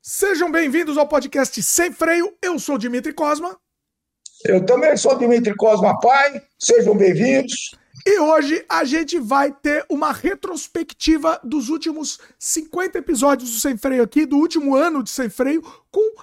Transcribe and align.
Sejam 0.00 0.50
bem-vindos 0.50 0.96
ao 0.96 1.06
podcast 1.06 1.62
Sem 1.62 1.92
Freio. 1.92 2.34
Eu 2.42 2.58
sou 2.58 2.78
Dimitri 2.78 3.12
Cosma. 3.12 3.56
Eu 4.44 4.64
também 4.64 4.96
sou 4.96 5.16
Dimitri 5.18 5.54
Cosma 5.54 5.98
Pai. 6.00 6.42
Sejam 6.58 6.96
bem-vindos. 6.96 7.72
E 8.04 8.18
hoje 8.18 8.64
a 8.68 8.82
gente 8.82 9.18
vai 9.18 9.52
ter 9.52 9.84
uma 9.88 10.12
retrospectiva 10.12 11.38
dos 11.44 11.68
últimos 11.68 12.18
50 12.38 12.98
episódios 12.98 13.50
do 13.50 13.60
Sem 13.60 13.76
Freio 13.76 14.02
aqui, 14.02 14.26
do 14.26 14.36
último 14.36 14.74
ano 14.74 15.02
de 15.02 15.10
Sem 15.10 15.28
Freio, 15.28 15.62
com 15.90 16.16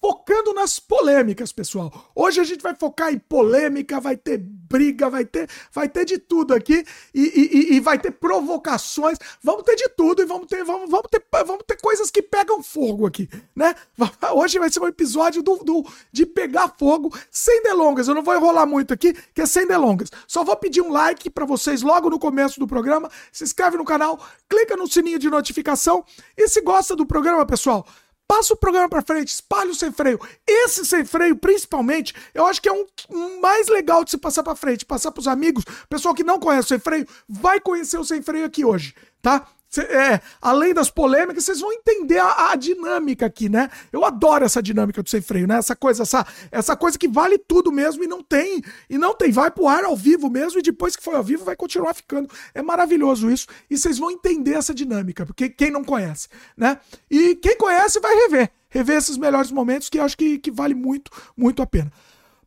focando 0.00 0.54
nas 0.54 0.80
polêmicas, 0.80 1.52
pessoal. 1.52 1.92
Hoje 2.14 2.40
a 2.40 2.44
gente 2.44 2.62
vai 2.62 2.74
focar 2.74 3.12
em 3.12 3.18
polêmica, 3.18 4.00
vai 4.00 4.16
ter 4.16 4.38
briga, 4.38 5.10
vai 5.10 5.24
ter, 5.24 5.48
vai 5.72 5.88
ter 5.88 6.04
de 6.06 6.16
tudo 6.18 6.54
aqui 6.54 6.84
e, 7.14 7.70
e, 7.72 7.74
e 7.74 7.80
vai 7.80 7.98
ter 7.98 8.12
provocações, 8.12 9.18
vamos 9.42 9.62
ter 9.64 9.76
de 9.76 9.88
tudo 9.90 10.22
e 10.22 10.24
vamos 10.24 10.46
ter, 10.46 10.64
vamos, 10.64 10.90
vamos 10.90 11.06
ter, 11.10 11.22
vamos 11.44 11.64
ter 11.66 11.76
coisas 11.76 12.10
que 12.10 12.22
pegam 12.22 12.62
fogo 12.62 13.06
aqui, 13.06 13.28
né? 13.54 13.74
Hoje 14.34 14.58
vai 14.58 14.70
ser 14.70 14.80
um 14.80 14.86
episódio 14.86 15.42
do, 15.42 15.56
do 15.56 15.84
de 16.10 16.24
pegar 16.24 16.74
fogo, 16.78 17.14
sem 17.30 17.62
delongas. 17.62 18.08
Eu 18.08 18.14
não 18.14 18.22
vou 18.22 18.34
enrolar 18.34 18.66
muito 18.66 18.94
aqui, 18.94 19.12
que 19.34 19.42
é 19.42 19.46
sem 19.46 19.66
delongas. 19.66 20.10
Só 20.26 20.42
vou 20.42 20.56
pedir 20.56 20.80
um 20.80 20.90
like 20.90 21.28
para 21.28 21.44
vocês 21.44 21.82
logo 21.82 22.08
no 22.08 22.18
começo 22.18 22.58
do 22.58 22.66
programa. 22.66 23.10
Se 23.30 23.44
inscreve 23.44 23.76
no 23.76 23.84
canal, 23.84 24.18
clica 24.48 24.76
no 24.76 24.86
sininho 24.86 25.18
de 25.18 25.28
notificação 25.28 26.04
e 26.36 26.48
se 26.48 26.62
gosta 26.62 26.96
do 26.96 27.04
programa, 27.04 27.44
pessoal 27.44 27.86
passa 28.30 28.54
o 28.54 28.56
programa 28.56 28.88
para 28.88 29.02
frente, 29.02 29.26
espalha 29.26 29.72
o 29.72 29.74
sem 29.74 29.90
freio. 29.90 30.20
Esse 30.46 30.86
sem 30.86 31.04
freio, 31.04 31.34
principalmente, 31.34 32.14
eu 32.32 32.46
acho 32.46 32.62
que 32.62 32.68
é 32.68 32.72
um, 32.72 32.86
um 33.10 33.40
mais 33.40 33.66
legal 33.66 34.04
de 34.04 34.12
se 34.12 34.18
passar 34.18 34.44
para 34.44 34.54
frente, 34.54 34.86
passar 34.86 35.10
para 35.10 35.20
os 35.20 35.26
amigos, 35.26 35.64
pessoal 35.88 36.14
que 36.14 36.22
não 36.22 36.38
conhece 36.38 36.66
o 36.66 36.68
sem 36.68 36.78
freio, 36.78 37.04
vai 37.28 37.58
conhecer 37.58 37.98
o 37.98 38.04
sem 38.04 38.22
freio 38.22 38.44
aqui 38.44 38.64
hoje, 38.64 38.94
tá? 39.20 39.48
É, 39.78 40.20
além 40.40 40.74
das 40.74 40.90
polêmicas, 40.90 41.44
vocês 41.44 41.60
vão 41.60 41.72
entender 41.72 42.18
a, 42.18 42.50
a, 42.50 42.56
dinâmica 42.56 43.26
aqui, 43.26 43.48
né? 43.48 43.70
Eu 43.92 44.04
adoro 44.04 44.44
essa 44.44 44.60
dinâmica 44.60 45.02
do 45.02 45.08
sem 45.08 45.20
freio, 45.20 45.46
né? 45.46 45.58
Essa 45.58 45.76
coisa, 45.76 46.02
essa, 46.02 46.26
essa 46.50 46.76
coisa 46.76 46.98
que 46.98 47.06
vale 47.06 47.38
tudo 47.38 47.70
mesmo 47.70 48.02
e 48.02 48.06
não 48.06 48.22
tem, 48.22 48.62
e 48.88 48.98
não 48.98 49.14
tem, 49.14 49.30
vai 49.30 49.50
pro 49.50 49.68
ar 49.68 49.84
ao 49.84 49.96
vivo 49.96 50.28
mesmo 50.28 50.58
e 50.58 50.62
depois 50.62 50.96
que 50.96 51.02
foi 51.02 51.14
ao 51.14 51.22
vivo 51.22 51.44
vai 51.44 51.54
continuar 51.54 51.94
ficando. 51.94 52.28
É 52.52 52.62
maravilhoso 52.62 53.30
isso 53.30 53.46
e 53.70 53.78
vocês 53.78 53.98
vão 53.98 54.10
entender 54.10 54.54
essa 54.54 54.74
dinâmica, 54.74 55.24
porque 55.24 55.48
quem 55.48 55.70
não 55.70 55.84
conhece, 55.84 56.28
né? 56.56 56.80
E 57.08 57.36
quem 57.36 57.56
conhece 57.56 58.00
vai 58.00 58.14
rever, 58.14 58.50
rever 58.68 58.96
esses 58.96 59.16
melhores 59.16 59.52
momentos 59.52 59.88
que 59.88 59.98
eu 59.98 60.02
acho 60.02 60.16
que, 60.16 60.38
que 60.38 60.50
vale 60.50 60.74
muito, 60.74 61.10
muito 61.36 61.62
a 61.62 61.66
pena. 61.66 61.92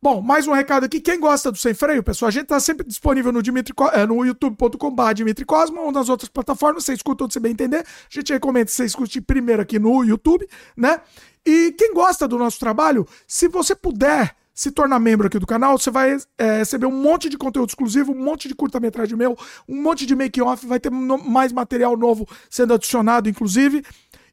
Bom, 0.03 0.21
mais 0.21 0.45
um 0.49 0.51
recado 0.51 0.83
aqui. 0.83 0.99
Quem 0.99 1.17
gosta 1.17 1.49
do 1.49 1.57
Sem 1.57 1.73
Freio, 1.73 2.03
pessoal, 2.03 2.27
a 2.27 2.31
gente 2.31 2.47
tá 2.47 2.59
sempre 2.59 2.85
disponível 2.85 3.31
no, 3.31 3.41
Dimitri, 3.41 3.73
é, 3.93 4.05
no 4.05 4.25
youtube.com.br 4.25 5.13
Dimitri 5.15 5.45
ou 5.49 5.91
nas 5.93 6.09
outras 6.09 6.27
plataformas. 6.27 6.83
Você 6.83 6.91
escuta 6.91 7.23
onde 7.23 7.33
você 7.33 7.39
bem 7.39 7.53
entender. 7.53 7.77
A 7.77 7.85
gente 8.09 8.33
recomenda 8.33 8.65
que 8.65 8.73
você 8.73 8.83
escute 8.83 9.21
primeiro 9.21 9.61
aqui 9.61 9.79
no 9.79 10.03
YouTube, 10.03 10.45
né? 10.75 10.99
E 11.45 11.73
quem 11.77 11.93
gosta 11.93 12.27
do 12.27 12.37
nosso 12.37 12.59
trabalho, 12.59 13.07
se 13.25 13.47
você 13.47 13.73
puder 13.73 14.35
se 14.53 14.71
tornar 14.71 14.99
membro 14.99 15.27
aqui 15.27 15.39
do 15.39 15.47
canal, 15.47 15.77
você 15.77 15.89
vai 15.89 16.17
é, 16.37 16.57
receber 16.57 16.85
um 16.85 16.91
monte 16.91 17.29
de 17.29 17.37
conteúdo 17.37 17.69
exclusivo, 17.69 18.11
um 18.11 18.21
monte 18.21 18.49
de 18.49 18.55
curta-metragem 18.55 19.17
meu, 19.17 19.37
um 19.69 19.81
monte 19.81 20.05
de 20.05 20.17
make-off, 20.17 20.67
vai 20.67 20.81
ter 20.81 20.91
mais 20.91 21.53
material 21.53 21.95
novo 21.95 22.27
sendo 22.49 22.73
adicionado, 22.73 23.29
inclusive. 23.29 23.81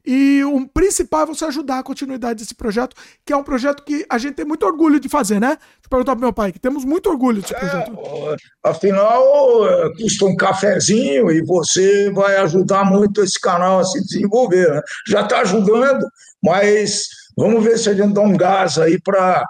E 0.05 0.43
o 0.43 0.67
principal 0.67 1.23
é 1.23 1.25
você 1.27 1.45
ajudar 1.45 1.79
a 1.79 1.83
continuidade 1.83 2.39
desse 2.39 2.55
projeto, 2.55 2.95
que 3.25 3.31
é 3.31 3.37
um 3.37 3.43
projeto 3.43 3.83
que 3.83 4.05
a 4.09 4.17
gente 4.17 4.35
tem 4.35 4.45
muito 4.45 4.65
orgulho 4.65 4.99
de 4.99 5.07
fazer, 5.07 5.39
né? 5.39 5.49
Deixa 5.49 5.85
eu 5.85 5.89
perguntar 5.89 6.15
pro 6.15 6.21
meu 6.21 6.33
pai, 6.33 6.51
que 6.51 6.59
temos 6.59 6.83
muito 6.83 7.09
orgulho 7.09 7.41
desse 7.41 7.53
projeto. 7.53 7.91
É, 7.91 8.35
afinal, 8.63 9.67
é, 9.67 9.93
custa 9.95 10.25
um 10.25 10.35
cafezinho 10.35 11.31
e 11.31 11.41
você 11.41 12.09
vai 12.11 12.37
ajudar 12.37 12.83
muito 12.83 13.21
esse 13.21 13.39
canal 13.39 13.79
a 13.79 13.83
se 13.83 14.01
desenvolver. 14.03 14.69
Né? 14.69 14.81
Já 15.07 15.21
está 15.21 15.41
ajudando, 15.41 16.05
mas 16.43 17.07
vamos 17.37 17.63
ver 17.63 17.77
se 17.77 17.89
a 17.89 17.93
gente 17.93 18.13
dá 18.13 18.21
um 18.21 18.35
gás 18.35 18.77
aí 18.77 18.99
para 18.99 19.45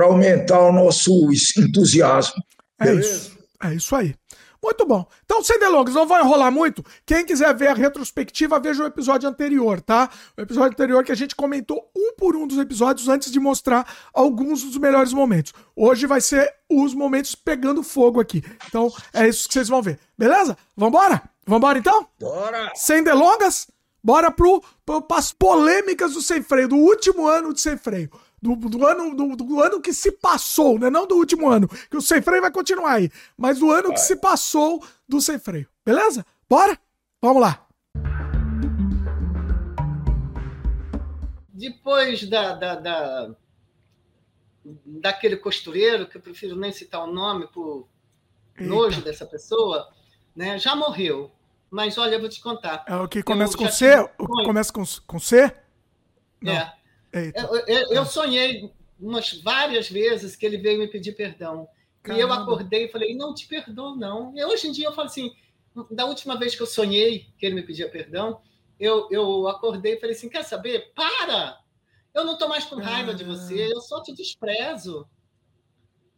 aumentar 0.00 0.60
o 0.60 0.72
nosso 0.72 1.28
entusiasmo. 1.58 2.42
É 2.80 2.84
Beleza? 2.86 3.08
isso. 3.08 3.38
É 3.62 3.74
isso 3.74 3.94
aí. 3.94 4.14
Muito 4.62 4.86
bom. 4.86 5.04
Então, 5.24 5.42
sem 5.42 5.58
delongas, 5.58 5.94
não 5.94 6.06
vou 6.06 6.16
enrolar 6.16 6.52
muito. 6.52 6.84
Quem 7.04 7.26
quiser 7.26 7.52
ver 7.54 7.68
a 7.68 7.74
retrospectiva, 7.74 8.60
veja 8.60 8.84
o 8.84 8.86
episódio 8.86 9.28
anterior, 9.28 9.80
tá? 9.80 10.08
O 10.36 10.40
episódio 10.40 10.70
anterior 10.70 11.02
que 11.02 11.10
a 11.10 11.16
gente 11.16 11.34
comentou 11.34 11.90
um 11.96 12.14
por 12.14 12.36
um 12.36 12.46
dos 12.46 12.58
episódios 12.58 13.08
antes 13.08 13.32
de 13.32 13.40
mostrar 13.40 13.84
alguns 14.14 14.62
dos 14.62 14.76
melhores 14.78 15.12
momentos. 15.12 15.52
Hoje 15.74 16.06
vai 16.06 16.20
ser 16.20 16.48
os 16.70 16.94
momentos 16.94 17.34
pegando 17.34 17.82
fogo 17.82 18.20
aqui. 18.20 18.44
Então, 18.68 18.88
é 19.12 19.26
isso 19.26 19.48
que 19.48 19.54
vocês 19.54 19.68
vão 19.68 19.82
ver. 19.82 19.98
Beleza? 20.16 20.56
Vambora? 20.76 21.20
Vambora 21.44 21.78
então? 21.78 22.06
Bora! 22.20 22.70
Sem 22.76 23.02
delongas, 23.02 23.66
bora 24.02 24.30
pro, 24.30 24.62
pro, 24.86 25.04
as 25.10 25.32
polêmicas 25.32 26.12
do 26.12 26.22
sem 26.22 26.40
freio, 26.40 26.68
do 26.68 26.76
último 26.76 27.26
ano 27.26 27.52
de 27.52 27.60
sem 27.60 27.76
freio 27.76 28.08
do, 28.42 28.56
do 28.56 28.84
ano, 28.84 29.14
do, 29.14 29.36
do, 29.36 29.62
ano 29.62 29.80
que 29.80 29.92
se 29.92 30.10
passou, 30.10 30.76
né? 30.76 30.90
Não 30.90 31.06
do 31.06 31.14
último 31.14 31.48
ano, 31.48 31.68
que 31.68 31.96
o 31.96 32.02
sem 32.02 32.20
freio 32.20 32.42
vai 32.42 32.50
continuar 32.50 32.94
aí, 32.94 33.08
mas 33.36 33.60
do 33.60 33.70
ano 33.70 33.88
vai. 33.88 33.92
que 33.92 34.00
se 34.00 34.16
passou 34.16 34.84
do 35.08 35.20
sem 35.20 35.38
freio. 35.38 35.68
Beleza? 35.86 36.26
Bora? 36.48 36.76
Vamos 37.22 37.40
lá. 37.40 37.64
Depois 41.54 42.28
da, 42.28 42.54
da, 42.54 42.74
da 42.74 43.30
daquele 44.84 45.36
costureiro, 45.36 46.08
que 46.08 46.16
eu 46.16 46.20
prefiro 46.20 46.56
nem 46.56 46.72
citar 46.72 47.04
o 47.04 47.12
nome 47.12 47.46
por 47.48 47.88
Eita. 48.56 48.68
nojo 48.68 49.02
dessa 49.02 49.24
pessoa, 49.24 49.88
né? 50.34 50.58
Já 50.58 50.74
morreu. 50.74 51.30
Mas 51.70 51.96
olha, 51.96 52.16
eu 52.16 52.20
vou 52.20 52.28
te 52.28 52.40
contar. 52.40 52.84
É 52.86 52.96
o 52.96 53.08
que 53.08 53.22
começa 53.22 53.56
com 53.56 53.68
C? 53.70 53.98
O 54.18 54.26
que 54.26 54.44
começa 54.44 54.72
com, 54.72 54.84
com 55.06 55.18
C? 55.18 55.54
Não. 56.40 56.52
É. 56.52 56.81
Eu, 57.12 57.56
eu, 57.66 57.92
eu, 57.92 58.06
sonhei 58.06 58.72
umas 58.98 59.32
várias 59.42 59.90
vezes 59.90 60.34
que 60.34 60.46
ele 60.46 60.56
veio 60.56 60.78
me 60.78 60.88
pedir 60.88 61.12
perdão. 61.12 61.68
Caramba. 62.02 62.20
E 62.20 62.22
eu 62.22 62.32
acordei 62.32 62.84
e 62.86 62.88
falei, 62.88 63.14
não 63.14 63.34
te 63.34 63.46
perdoo, 63.46 63.94
não. 63.94 64.32
E 64.36 64.44
hoje 64.44 64.68
em 64.68 64.72
dia 64.72 64.86
eu 64.86 64.92
falo 64.92 65.08
assim, 65.08 65.30
da 65.90 66.06
última 66.06 66.38
vez 66.38 66.54
que 66.54 66.62
eu 66.62 66.66
sonhei 66.66 67.26
que 67.38 67.46
ele 67.46 67.54
me 67.54 67.62
pedia 67.62 67.88
perdão, 67.90 68.40
eu, 68.78 69.08
eu 69.10 69.46
acordei 69.48 69.94
e 69.94 70.00
falei 70.00 70.16
assim, 70.16 70.28
quer 70.28 70.42
saber? 70.44 70.92
Para! 70.94 71.60
Eu 72.14 72.24
não 72.24 72.34
estou 72.34 72.48
mais 72.48 72.64
com 72.64 72.76
raiva 72.76 73.14
de 73.14 73.24
você, 73.24 73.72
eu 73.72 73.80
só 73.80 74.02
te 74.02 74.12
desprezo. 74.12 75.08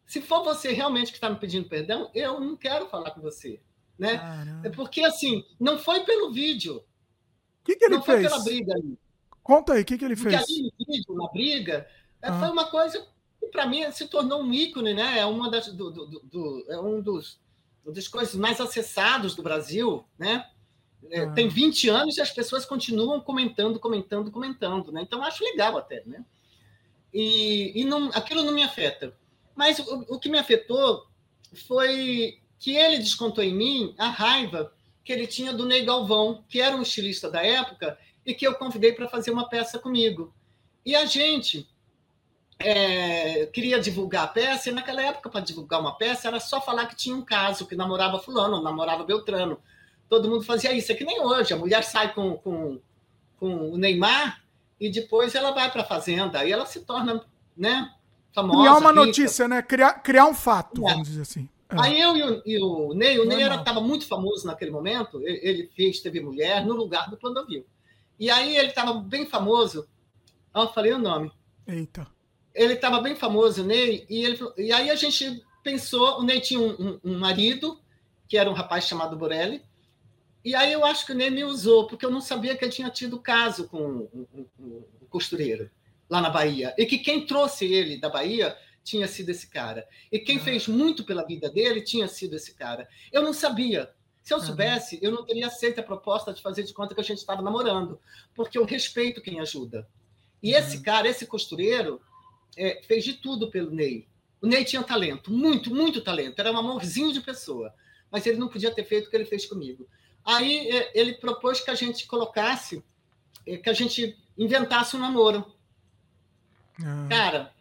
Se 0.06 0.20
for 0.20 0.42
você 0.42 0.72
realmente 0.72 1.10
que 1.10 1.16
está 1.16 1.30
me 1.30 1.36
pedindo 1.36 1.68
perdão, 1.68 2.10
eu 2.14 2.40
não 2.40 2.56
quero 2.56 2.88
falar 2.88 3.10
com 3.12 3.20
você. 3.20 3.60
Né? 3.98 4.20
É 4.64 4.70
porque, 4.70 5.02
assim, 5.04 5.44
não 5.58 5.78
foi 5.78 6.04
pelo 6.04 6.32
vídeo. 6.32 6.78
O 6.78 7.64
que, 7.64 7.76
que 7.76 7.84
ele 7.84 7.96
não 7.96 8.02
fez? 8.02 8.22
Não 8.22 8.30
foi 8.30 8.38
pela 8.38 8.44
briga 8.44 8.74
ali. 8.74 8.98
Conta 9.44 9.74
aí, 9.74 9.82
o 9.82 9.84
que, 9.84 9.98
que 9.98 10.04
ele 10.04 10.16
fez? 10.16 10.34
Porque 10.34 10.52
ali 10.52 10.62
no 10.62 10.86
vídeo, 10.86 11.14
na 11.14 11.28
briga, 11.28 11.86
é, 12.22 12.28
ah. 12.28 12.40
foi 12.40 12.48
uma 12.48 12.64
coisa 12.64 13.06
que 13.38 13.46
para 13.48 13.66
mim 13.66 13.88
se 13.92 14.08
tornou 14.08 14.42
um 14.42 14.50
ícone, 14.50 14.94
né? 14.94 15.18
É 15.18 15.26
uma 15.26 15.50
das 15.50 15.68
do, 15.68 15.90
do, 15.90 16.06
do, 16.06 16.64
é 16.66 16.80
um 16.80 17.02
dos 17.02 17.38
das 17.84 18.08
coisas 18.08 18.34
mais 18.34 18.58
acessados 18.58 19.34
do 19.34 19.42
Brasil, 19.42 20.02
né? 20.18 20.48
É, 21.10 21.20
ah. 21.20 21.30
Tem 21.32 21.46
20 21.46 21.90
anos 21.90 22.16
e 22.16 22.22
as 22.22 22.30
pessoas 22.30 22.64
continuam 22.64 23.20
comentando, 23.20 23.78
comentando, 23.78 24.30
comentando, 24.30 24.90
né? 24.90 25.02
Então 25.02 25.22
acho 25.22 25.44
legal 25.44 25.76
até, 25.76 26.02
né? 26.06 26.24
E, 27.12 27.82
e 27.82 27.84
não, 27.84 28.08
aquilo 28.14 28.42
não 28.42 28.54
me 28.54 28.62
afeta. 28.62 29.14
Mas 29.54 29.78
o, 29.78 30.06
o 30.08 30.18
que 30.18 30.30
me 30.30 30.38
afetou 30.38 31.06
foi 31.68 32.40
que 32.58 32.74
ele 32.74 32.96
descontou 32.96 33.44
em 33.44 33.54
mim 33.54 33.94
a 33.98 34.08
raiva 34.08 34.72
que 35.04 35.12
ele 35.12 35.26
tinha 35.26 35.52
do 35.52 35.66
Ney 35.66 35.84
Galvão, 35.84 36.42
que 36.48 36.62
era 36.62 36.74
um 36.74 36.80
estilista 36.80 37.30
da 37.30 37.44
época 37.44 37.98
e 38.24 38.34
que 38.34 38.46
eu 38.46 38.54
convidei 38.54 38.92
para 38.92 39.08
fazer 39.08 39.30
uma 39.30 39.48
peça 39.48 39.78
comigo. 39.78 40.32
E 40.84 40.94
a 40.94 41.06
gente 41.06 41.68
é, 42.58 43.46
queria 43.46 43.78
divulgar 43.78 44.24
a 44.24 44.28
peça, 44.28 44.70
e 44.70 44.72
naquela 44.72 45.02
época, 45.02 45.28
para 45.28 45.40
divulgar 45.40 45.80
uma 45.80 45.96
peça, 45.96 46.28
era 46.28 46.40
só 46.40 46.60
falar 46.60 46.86
que 46.86 46.96
tinha 46.96 47.14
um 47.14 47.24
caso, 47.24 47.66
que 47.66 47.76
namorava 47.76 48.18
fulano, 48.18 48.62
namorava 48.62 49.04
Beltrano. 49.04 49.58
Todo 50.08 50.28
mundo 50.28 50.44
fazia 50.44 50.72
isso, 50.72 50.92
é 50.92 50.94
que 50.94 51.04
nem 51.04 51.20
hoje. 51.20 51.52
A 51.52 51.56
mulher 51.56 51.82
sai 51.82 52.14
com, 52.14 52.36
com, 52.38 52.80
com 53.38 53.70
o 53.72 53.76
Neymar 53.76 54.42
e 54.78 54.90
depois 54.90 55.34
ela 55.34 55.50
vai 55.50 55.70
para 55.70 55.82
a 55.82 55.86
fazenda, 55.86 56.40
aí 56.40 56.52
ela 56.52 56.66
se 56.66 56.80
torna 56.80 57.24
né, 57.56 57.90
famosa. 58.32 58.60
Criar 58.60 58.76
uma 58.76 58.90
rica. 58.90 59.06
notícia, 59.06 59.48
né? 59.48 59.62
Criar, 59.62 59.94
criar 59.94 60.26
um 60.26 60.34
fato, 60.34 60.86
é. 60.86 60.90
vamos 60.90 61.08
dizer 61.08 61.22
assim. 61.22 61.48
É. 61.68 61.76
Aí 61.80 62.00
eu 62.00 62.16
e 62.16 62.22
o, 62.22 62.42
e 62.44 62.58
o 62.62 62.94
Ney, 62.94 63.18
o 63.18 63.24
Ney 63.24 63.42
estava 63.42 63.80
muito 63.80 64.06
famoso 64.06 64.46
naquele 64.46 64.70
momento, 64.70 65.20
ele, 65.22 65.40
ele 65.42 65.70
fez 65.74 66.00
TV 66.00 66.20
Mulher 66.20 66.64
no 66.64 66.74
lugar 66.74 67.10
do 67.10 67.16
Clodovil. 67.16 67.64
E 68.24 68.30
aí 68.30 68.56
ele 68.56 68.68
estava 68.68 68.94
bem 68.94 69.26
famoso. 69.26 69.86
Ah, 70.54 70.66
falei 70.66 70.94
o 70.94 70.98
nome. 70.98 71.30
Eita. 71.66 72.06
Ele 72.54 72.72
estava 72.72 72.98
bem 73.02 73.14
famoso, 73.14 73.62
o 73.62 73.66
Ney, 73.66 74.06
e, 74.08 74.24
ele, 74.24 74.38
e 74.56 74.72
aí 74.72 74.88
a 74.88 74.94
gente 74.94 75.44
pensou, 75.62 76.20
o 76.20 76.22
Ney 76.22 76.40
tinha 76.40 76.58
um, 76.58 76.70
um, 76.70 77.00
um 77.04 77.18
marido, 77.18 77.78
que 78.26 78.38
era 78.38 78.48
um 78.48 78.54
rapaz 78.54 78.86
chamado 78.86 79.14
Borelli, 79.14 79.62
e 80.42 80.54
aí 80.54 80.72
eu 80.72 80.86
acho 80.86 81.04
que 81.04 81.12
o 81.12 81.14
Ney 81.14 81.28
me 81.28 81.44
usou, 81.44 81.86
porque 81.86 82.06
eu 82.06 82.10
não 82.10 82.22
sabia 82.22 82.56
que 82.56 82.64
ele 82.64 82.72
tinha 82.72 82.88
tido 82.88 83.20
caso 83.20 83.68
com 83.68 84.08
o, 84.10 84.26
o, 84.58 84.88
o 85.02 85.06
costureiro 85.10 85.70
lá 86.08 86.22
na 86.22 86.30
Bahia. 86.30 86.74
E 86.78 86.86
que 86.86 86.96
quem 86.96 87.26
trouxe 87.26 87.66
ele 87.66 88.00
da 88.00 88.08
Bahia 88.08 88.56
tinha 88.82 89.06
sido 89.06 89.28
esse 89.28 89.48
cara. 89.50 89.86
E 90.10 90.18
quem 90.18 90.38
ah. 90.38 90.40
fez 90.40 90.66
muito 90.66 91.04
pela 91.04 91.26
vida 91.26 91.50
dele 91.50 91.82
tinha 91.82 92.08
sido 92.08 92.36
esse 92.36 92.54
cara. 92.54 92.88
Eu 93.12 93.20
não 93.20 93.34
sabia. 93.34 93.93
Se 94.24 94.32
eu 94.32 94.40
soubesse, 94.40 94.98
eu 95.02 95.12
não 95.12 95.22
teria 95.22 95.48
aceito 95.48 95.80
a 95.80 95.82
proposta 95.82 96.32
de 96.32 96.40
fazer 96.40 96.62
de 96.62 96.72
conta 96.72 96.94
que 96.94 97.00
a 97.00 97.04
gente 97.04 97.18
estava 97.18 97.42
namorando, 97.42 98.00
porque 98.34 98.56
eu 98.56 98.64
respeito 98.64 99.20
quem 99.20 99.38
ajuda. 99.38 99.86
E 100.42 100.54
esse 100.54 100.80
cara, 100.80 101.06
esse 101.06 101.26
costureiro, 101.26 102.00
é, 102.56 102.80
fez 102.86 103.04
de 103.04 103.12
tudo 103.12 103.50
pelo 103.50 103.70
Ney. 103.70 104.08
O 104.40 104.46
Ney 104.46 104.64
tinha 104.64 104.82
talento, 104.82 105.30
muito, 105.30 105.74
muito 105.74 106.00
talento. 106.00 106.38
Era 106.38 106.50
um 106.50 106.56
amorzinho 106.56 107.12
de 107.12 107.20
pessoa. 107.20 107.74
Mas 108.10 108.24
ele 108.24 108.38
não 108.38 108.48
podia 108.48 108.74
ter 108.74 108.84
feito 108.84 109.08
o 109.08 109.10
que 109.10 109.16
ele 109.16 109.26
fez 109.26 109.44
comigo. 109.44 109.86
Aí 110.24 110.70
é, 110.70 110.98
ele 110.98 111.14
propôs 111.14 111.60
que 111.60 111.70
a 111.70 111.74
gente 111.74 112.06
colocasse, 112.06 112.82
é, 113.46 113.58
que 113.58 113.68
a 113.68 113.74
gente 113.74 114.18
inventasse 114.38 114.96
um 114.96 115.00
namoro. 115.00 115.44
Ah. 116.82 117.06
Cara, 117.10 117.54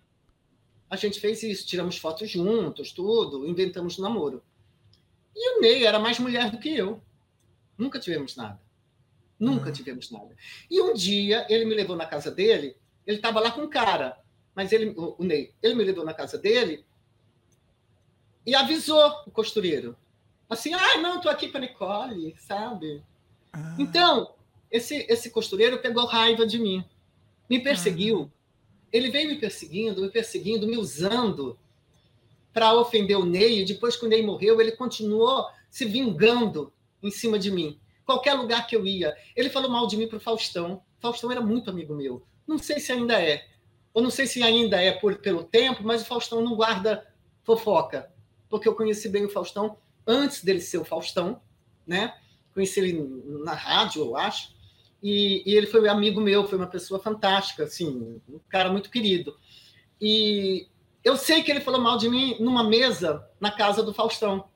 a 0.89 0.95
gente 0.95 1.19
fez 1.19 1.43
isso, 1.43 1.67
tiramos 1.67 1.97
fotos 1.97 2.29
juntos, 2.29 2.93
tudo, 2.93 3.45
inventamos 3.45 3.99
um 3.99 4.01
namoro. 4.01 4.41
E 5.35 5.57
o 5.57 5.61
Ney 5.61 5.85
era 5.85 5.99
mais 5.99 6.19
mulher 6.19 6.51
do 6.51 6.59
que 6.59 6.75
eu. 6.75 7.01
Nunca 7.77 7.99
tivemos 7.99 8.35
nada. 8.35 8.61
Nunca 9.39 9.69
ah. 9.69 9.73
tivemos 9.73 10.11
nada. 10.11 10.35
E 10.69 10.81
um 10.81 10.93
dia 10.93 11.45
ele 11.49 11.65
me 11.65 11.73
levou 11.73 11.95
na 11.95 12.05
casa 12.05 12.31
dele, 12.31 12.77
ele 13.05 13.17
estava 13.17 13.39
lá 13.39 13.51
com 13.51 13.61
um 13.61 13.69
cara, 13.69 14.17
mas 14.55 14.71
ele, 14.71 14.93
o, 14.97 15.15
o 15.19 15.23
Ney, 15.23 15.53
ele 15.61 15.75
me 15.75 15.83
levou 15.83 16.05
na 16.05 16.13
casa 16.13 16.37
dele 16.37 16.85
e 18.45 18.55
avisou 18.55 19.23
o 19.25 19.31
costureiro. 19.31 19.97
Assim, 20.49 20.73
ah, 20.73 20.97
não, 20.97 21.17
estou 21.17 21.31
aqui 21.31 21.49
com 21.49 21.57
a 21.57 21.61
Nicole, 21.61 22.35
sabe? 22.37 23.03
Ah. 23.51 23.75
Então, 23.79 24.35
esse, 24.69 25.05
esse 25.09 25.29
costureiro 25.29 25.79
pegou 25.79 26.05
raiva 26.05 26.45
de 26.45 26.59
mim, 26.59 26.85
me 27.49 27.59
perseguiu. 27.59 28.31
Ah. 28.31 28.43
Ele 28.91 29.09
veio 29.09 29.29
me 29.29 29.37
perseguindo, 29.37 30.01
me 30.01 30.09
perseguindo, 30.09 30.67
me 30.67 30.77
usando 30.77 31.57
para 32.53 32.73
ofender 32.73 33.17
o 33.17 33.25
Ney. 33.25 33.61
E 33.61 33.65
depois 33.65 33.95
que 33.95 34.05
o 34.05 34.09
Ney 34.09 34.21
morreu, 34.21 34.61
ele 34.61 34.73
continuou 34.73 35.45
se 35.69 35.85
vingando 35.85 36.71
em 37.01 37.11
cima 37.11 37.39
de 37.39 37.51
mim. 37.51 37.79
Qualquer 38.05 38.33
lugar 38.33 38.67
que 38.67 38.75
eu 38.75 38.85
ia. 38.85 39.15
Ele 39.35 39.49
falou 39.49 39.69
mal 39.69 39.87
de 39.87 39.97
mim 39.97 40.07
para 40.07 40.17
o 40.17 40.21
Faustão. 40.21 40.81
Faustão 40.99 41.31
era 41.31 41.41
muito 41.41 41.69
amigo 41.69 41.95
meu. 41.95 42.23
Não 42.47 42.57
sei 42.57 42.79
se 42.79 42.91
ainda 42.91 43.21
é. 43.21 43.45
Ou 43.93 44.01
não 44.01 44.09
sei 44.09 44.27
se 44.27 44.41
ainda 44.43 44.81
é 44.81 44.91
por, 44.91 45.17
pelo 45.17 45.43
tempo, 45.43 45.83
mas 45.83 46.01
o 46.01 46.05
Faustão 46.05 46.41
não 46.41 46.55
guarda 46.55 47.05
fofoca. 47.43 48.11
Porque 48.49 48.67
eu 48.67 48.75
conheci 48.75 49.09
bem 49.09 49.25
o 49.25 49.29
Faustão 49.29 49.77
antes 50.05 50.43
dele 50.43 50.61
ser 50.61 50.77
o 50.77 50.85
Faustão, 50.85 51.41
né? 51.85 52.13
Conheci 52.53 52.79
ele 52.79 53.23
na 53.43 53.53
rádio, 53.53 54.01
eu 54.03 54.17
acho. 54.17 54.53
E, 55.01 55.43
e, 55.45 55.55
ele 55.55 55.67
foi 55.67 55.87
amigo 55.89 56.21
meu, 56.21 56.47
foi 56.47 56.57
uma 56.57 56.67
pessoa 56.67 56.99
fantástica, 56.99 57.65
assim, 57.65 58.21
um 58.29 58.39
cara 58.47 58.71
muito 58.71 58.89
querido. 58.89 59.35
E 59.99 60.67
eu 61.03 61.17
sei 61.17 61.43
que 61.43 61.51
ele 61.51 61.61
falou 61.61 61.81
mal 61.81 61.97
de 61.97 62.09
mim 62.09 62.37
numa 62.39 62.63
mesa 62.63 63.27
na 63.39 63.51
casa 63.51 63.83
do 63.83 63.93
Faustão, 63.93 64.49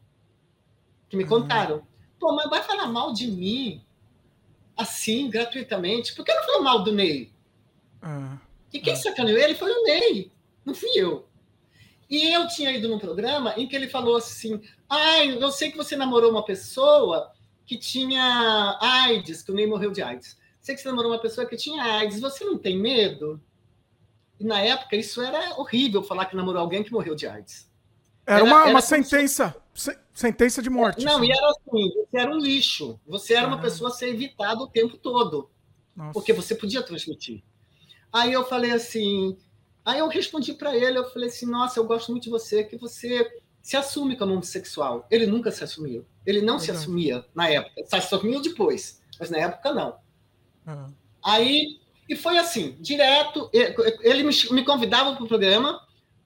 que 1.09 1.17
me 1.17 1.23
uhum. 1.23 1.29
contaram. 1.29 1.85
Pô, 2.19 2.33
mas 2.33 2.49
vai 2.49 2.63
falar 2.63 2.87
mal 2.87 3.13
de 3.13 3.27
mim 3.27 3.83
assim, 4.75 5.29
gratuitamente? 5.29 6.15
Por 6.15 6.23
que 6.23 6.33
não 6.33 6.43
falou 6.43 6.63
mal 6.63 6.83
do 6.83 6.91
Ney? 6.91 7.31
Uhum. 8.03 8.37
E 8.71 8.79
quem 8.79 8.93
uhum. 8.93 8.99
sacaneou 8.99 9.37
ele 9.37 9.55
foi 9.55 9.71
o 9.71 9.83
Ney, 9.83 10.31
não 10.63 10.73
fui 10.73 10.89
eu. 10.95 11.27
E 12.09 12.33
eu 12.33 12.47
tinha 12.47 12.71
ido 12.71 12.87
num 12.87 12.99
programa 12.99 13.53
em 13.57 13.67
que 13.67 13.75
ele 13.75 13.89
falou 13.89 14.15
assim: 14.15 14.61
ai, 14.89 15.41
eu 15.41 15.51
sei 15.51 15.71
que 15.71 15.77
você 15.77 15.95
namorou 15.95 16.31
uma 16.31 16.45
pessoa 16.45 17.33
que 17.65 17.77
tinha 17.77 18.77
AIDS, 18.79 19.41
que 19.41 19.51
o 19.51 19.55
Ney 19.55 19.67
morreu 19.67 19.91
de 19.91 20.01
AIDS. 20.01 20.37
Sei 20.61 20.75
que 20.75 20.81
você 20.81 20.87
namorou 20.87 21.11
uma 21.11 21.19
pessoa 21.19 21.45
que 21.45 21.57
tinha 21.57 21.83
AIDS, 21.83 22.19
você 22.19 22.45
não 22.45 22.57
tem 22.57 22.77
medo? 22.77 23.41
E 24.39 24.43
na 24.43 24.61
época 24.61 24.95
isso 24.95 25.21
era 25.21 25.59
horrível 25.59 26.03
falar 26.03 26.25
que 26.25 26.35
namorou 26.35 26.61
alguém 26.61 26.83
que 26.83 26.91
morreu 26.91 27.15
de 27.15 27.27
AIDS. 27.27 27.69
Era, 28.25 28.39
era 28.39 28.45
uma, 28.45 28.61
era 28.61 28.69
uma 28.69 28.81
sentença, 28.81 29.55
se, 29.73 29.97
sentença 30.13 30.61
de 30.61 30.69
morte. 30.69 31.03
Não, 31.05 31.17
assim. 31.17 31.27
e 31.27 31.31
era 31.31 31.49
assim, 31.49 31.91
você 31.95 32.17
era 32.17 32.31
um 32.31 32.37
lixo. 32.37 32.99
Você 33.07 33.33
era 33.33 33.45
ah. 33.45 33.47
uma 33.47 33.61
pessoa 33.61 33.89
a 33.89 33.93
ser 33.93 34.09
evitada 34.09 34.61
o 34.61 34.67
tempo 34.67 34.97
todo. 34.97 35.49
Nossa. 35.95 36.13
Porque 36.13 36.33
você 36.33 36.53
podia 36.53 36.83
transmitir. 36.83 37.43
Aí 38.11 38.33
eu 38.33 38.45
falei 38.45 38.71
assim, 38.71 39.37
Aí 39.87 39.99
eu 39.99 40.09
respondi 40.09 40.53
para 40.53 40.75
ele, 40.75 40.97
eu 40.97 41.09
falei 41.11 41.29
assim, 41.29 41.45
nossa, 41.45 41.79
eu 41.79 41.85
gosto 41.85 42.11
muito 42.11 42.25
de 42.25 42.29
você, 42.29 42.61
que 42.61 42.75
você 42.75 43.25
se 43.61 43.77
assume 43.77 44.17
como 44.17 44.33
homossexual. 44.33 45.07
Ele 45.09 45.25
nunca 45.25 45.49
se 45.49 45.63
assumiu. 45.63 46.05
Ele 46.25 46.41
não 46.41 46.59
se 46.59 46.69
assumia 46.69 47.25
na 47.33 47.49
época. 47.49 47.85
Se 47.85 47.95
assumiu 47.95 48.41
depois, 48.41 49.01
mas 49.17 49.29
na 49.29 49.37
época 49.37 49.73
não. 49.73 49.97
Uhum. 50.67 50.93
Aí, 51.23 51.79
e 52.07 52.15
foi 52.15 52.37
assim, 52.37 52.77
direto, 52.79 53.49
ele 54.01 54.23
me, 54.23 54.63
convidava 54.63 55.13
para 55.15 55.23
o 55.23 55.27
programa 55.27 55.81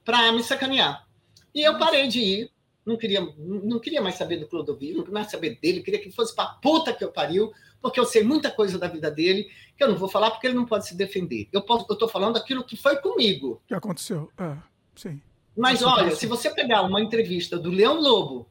para 0.06 0.32
me 0.32 0.44
sacanear. 0.44 1.08
E 1.54 1.62
eu 1.62 1.78
parei 1.78 2.08
de 2.08 2.20
ir, 2.20 2.52
não 2.86 2.98
queria, 2.98 3.22
não 3.38 3.80
queria 3.80 4.02
mais 4.02 4.16
saber 4.16 4.38
do 4.38 4.48
Clodovil, 4.48 4.96
não 4.96 5.04
queria 5.04 5.20
mais 5.20 5.32
saber 5.32 5.60
dele, 5.60 5.82
queria 5.82 6.02
que 6.02 6.12
fosse 6.12 6.36
para 6.36 6.54
puta 6.62 6.94
que 6.94 7.04
eu 7.04 7.12
pariu, 7.12 7.52
porque 7.82 8.00
eu 8.00 8.06
sei 8.06 8.24
muita 8.24 8.52
coisa 8.52 8.78
da 8.78 8.88
vida 8.88 9.10
dele 9.10 9.50
que 9.76 9.84
eu 9.84 9.90
não 9.90 9.98
vou 9.98 10.08
falar 10.08 10.32
porque 10.32 10.48
ele 10.48 10.56
não 10.56 10.66
pode 10.66 10.88
se 10.88 10.96
defender. 10.96 11.50
Eu 11.52 11.62
estou 11.62 12.08
falando 12.08 12.38
aquilo 12.38 12.64
que 12.64 12.78
foi 12.78 12.98
comigo. 12.98 13.62
Que 13.68 13.74
aconteceu, 13.74 14.32
é, 14.38 14.56
sim. 14.96 15.22
Mas 15.58 15.82
olha, 15.82 16.12
se 16.16 16.28
você 16.28 16.50
pegar 16.50 16.84
uma 16.84 17.02
entrevista 17.02 17.58
do 17.58 17.72
Leão 17.72 18.00
Lobo, 18.00 18.48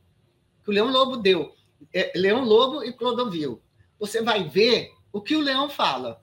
que 0.62 0.70
o 0.70 0.72
Leão 0.72 0.90
Lobo 0.90 1.16
deu, 1.16 1.54
é, 1.94 2.12
Leão 2.14 2.44
Lobo 2.44 2.84
e 2.84 2.92
Clodovil, 2.92 3.62
você 3.98 4.20
vai 4.22 4.48
ver 4.48 4.92
o 5.12 5.20
que 5.20 5.36
o 5.36 5.40
Leão 5.40 5.68
fala. 5.70 6.20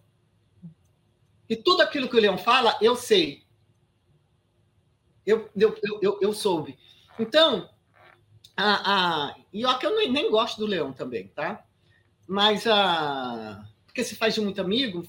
E 1.50 1.56
tudo 1.56 1.82
aquilo 1.82 2.10
que 2.10 2.16
o 2.18 2.20
Leão 2.20 2.38
fala, 2.38 2.78
eu 2.82 2.96
sei. 2.96 3.44
Eu, 5.26 5.50
eu, 5.56 5.76
eu, 6.02 6.20
eu, 6.22 6.34
soube. 6.34 6.78
Então, 7.20 7.70
a, 8.56 8.94
a, 8.94 9.36
e 9.52 9.66
ó, 9.66 9.78
que 9.78 9.86
eu 9.86 9.96
nem, 9.96 10.12
nem 10.12 10.32
gosto 10.32 10.58
do 10.58 10.66
Leão 10.66 10.94
também, 10.94 11.28
tá? 11.28 11.68
mas 12.28 12.68
a 12.68 13.64
porque 13.86 14.04
se 14.04 14.16
faz 14.16 14.36
de 14.36 14.42
muito 14.42 14.62
amigo, 14.62 15.04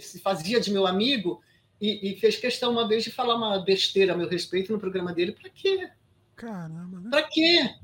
se 0.00 0.18
fazia 0.18 0.58
de 0.58 0.72
meu 0.72 0.88
amigo 0.88 1.40
e, 1.80 2.10
e, 2.10 2.16
fez 2.18 2.36
questão 2.36 2.72
uma 2.72 2.88
vez 2.88 3.04
de 3.04 3.12
falar 3.12 3.36
uma 3.36 3.60
besteira 3.60 4.12
a 4.12 4.16
meu 4.16 4.28
respeito 4.28 4.72
no 4.72 4.80
programa 4.80 5.12
dele. 5.12 5.30
Para 5.30 5.48
quê? 5.50 5.88
Caramba, 6.34 6.98
né? 6.98 7.10
Para 7.10 7.22
quê? 7.22 7.74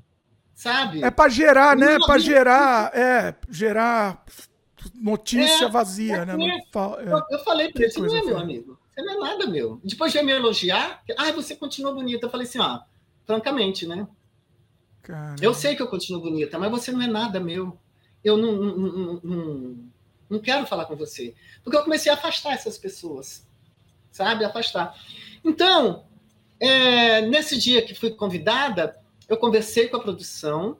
Sabe? 0.52 1.04
É 1.04 1.10
para 1.12 1.30
gerar, 1.30 1.76
né? 1.76 1.98
Para 2.04 2.18
gerar, 2.18 2.90
é, 2.92 3.32
gerar 3.48 4.24
notícia 4.94 5.66
é, 5.66 5.68
vazia, 5.68 6.16
é, 6.16 6.24
né? 6.24 6.34
É. 6.34 7.12
Eu, 7.12 7.22
eu, 7.30 7.38
falei 7.44 7.72
para 7.72 7.84
ele, 7.84 7.92
você 7.92 8.00
não 8.00 8.16
é 8.16 8.22
meu 8.22 8.38
amigo. 8.38 8.78
Você 8.94 9.02
não 9.02 9.12
é 9.14 9.28
nada 9.28 9.46
meu. 9.46 9.80
Depois 9.82 10.12
de 10.12 10.22
me 10.22 10.32
elogiar, 10.32 11.02
ah, 11.16 11.32
você 11.32 11.56
continua 11.56 11.92
bonita. 11.92 12.26
Eu 12.26 12.30
falei 12.30 12.46
assim, 12.46 12.58
ó, 12.58 12.80
francamente, 13.24 13.86
né? 13.86 14.06
Caramba. 15.02 15.36
Eu 15.42 15.52
sei 15.52 15.74
que 15.74 15.82
eu 15.82 15.88
continuo 15.88 16.20
bonita, 16.20 16.58
mas 16.58 16.70
você 16.70 16.92
não 16.92 17.02
é 17.02 17.06
nada 17.06 17.40
meu 17.40 17.78
eu 18.24 18.38
não, 18.38 18.52
não, 18.52 19.20
não, 19.22 19.76
não, 20.30 20.38
quero 20.40 20.66
falar 20.66 20.86
com 20.86 20.96
você. 20.96 21.34
Porque 21.62 21.76
eu 21.76 21.84
comecei 21.84 22.10
a 22.10 22.14
afastar 22.14 22.54
essas 22.54 22.78
pessoas, 22.78 23.46
sabe? 24.10 24.44
Afastar. 24.44 24.98
Então, 25.44 26.06
é, 26.58 27.20
nesse 27.20 27.58
dia 27.58 27.82
que 27.82 27.94
fui 27.94 28.10
convidada, 28.10 28.98
eu 29.28 29.36
conversei 29.36 29.88
com 29.88 29.98
a 29.98 30.02
produção, 30.02 30.78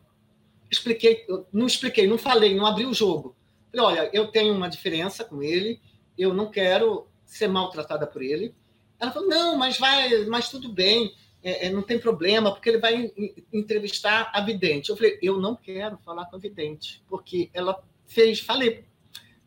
expliquei, 0.70 1.26
não 1.52 1.66
expliquei, 1.66 2.06
não 2.06 2.16
falei, 2.16 2.56
não 2.56 2.66
abri 2.66 2.86
o 2.86 2.94
jogo. 2.94 3.33
Falei, 3.74 3.98
olha, 3.98 4.10
eu 4.12 4.28
tenho 4.28 4.54
uma 4.54 4.68
diferença 4.68 5.24
com 5.24 5.42
ele, 5.42 5.80
eu 6.16 6.32
não 6.32 6.50
quero 6.50 7.08
ser 7.24 7.48
maltratada 7.48 8.06
por 8.06 8.22
ele. 8.22 8.54
Ela 9.00 9.10
falou, 9.10 9.28
não, 9.28 9.56
mas 9.56 9.78
vai, 9.78 10.24
mas 10.26 10.48
tudo 10.48 10.72
bem 10.72 11.12
é, 11.42 11.66
é, 11.66 11.70
não 11.70 11.82
tem 11.82 11.98
problema, 11.98 12.52
porque 12.52 12.68
ele 12.68 12.78
vai 12.78 13.12
entrevistar 13.52 14.30
a 14.32 14.40
vidente. 14.40 14.90
Eu 14.90 14.96
falei, 14.96 15.18
eu 15.20 15.40
não 15.40 15.56
quero 15.56 15.98
falar 15.98 16.26
com 16.26 16.36
a 16.36 16.38
vidente, 16.38 17.02
porque 17.08 17.50
ela 17.52 17.82
fez, 18.06 18.40
falei, 18.40 18.84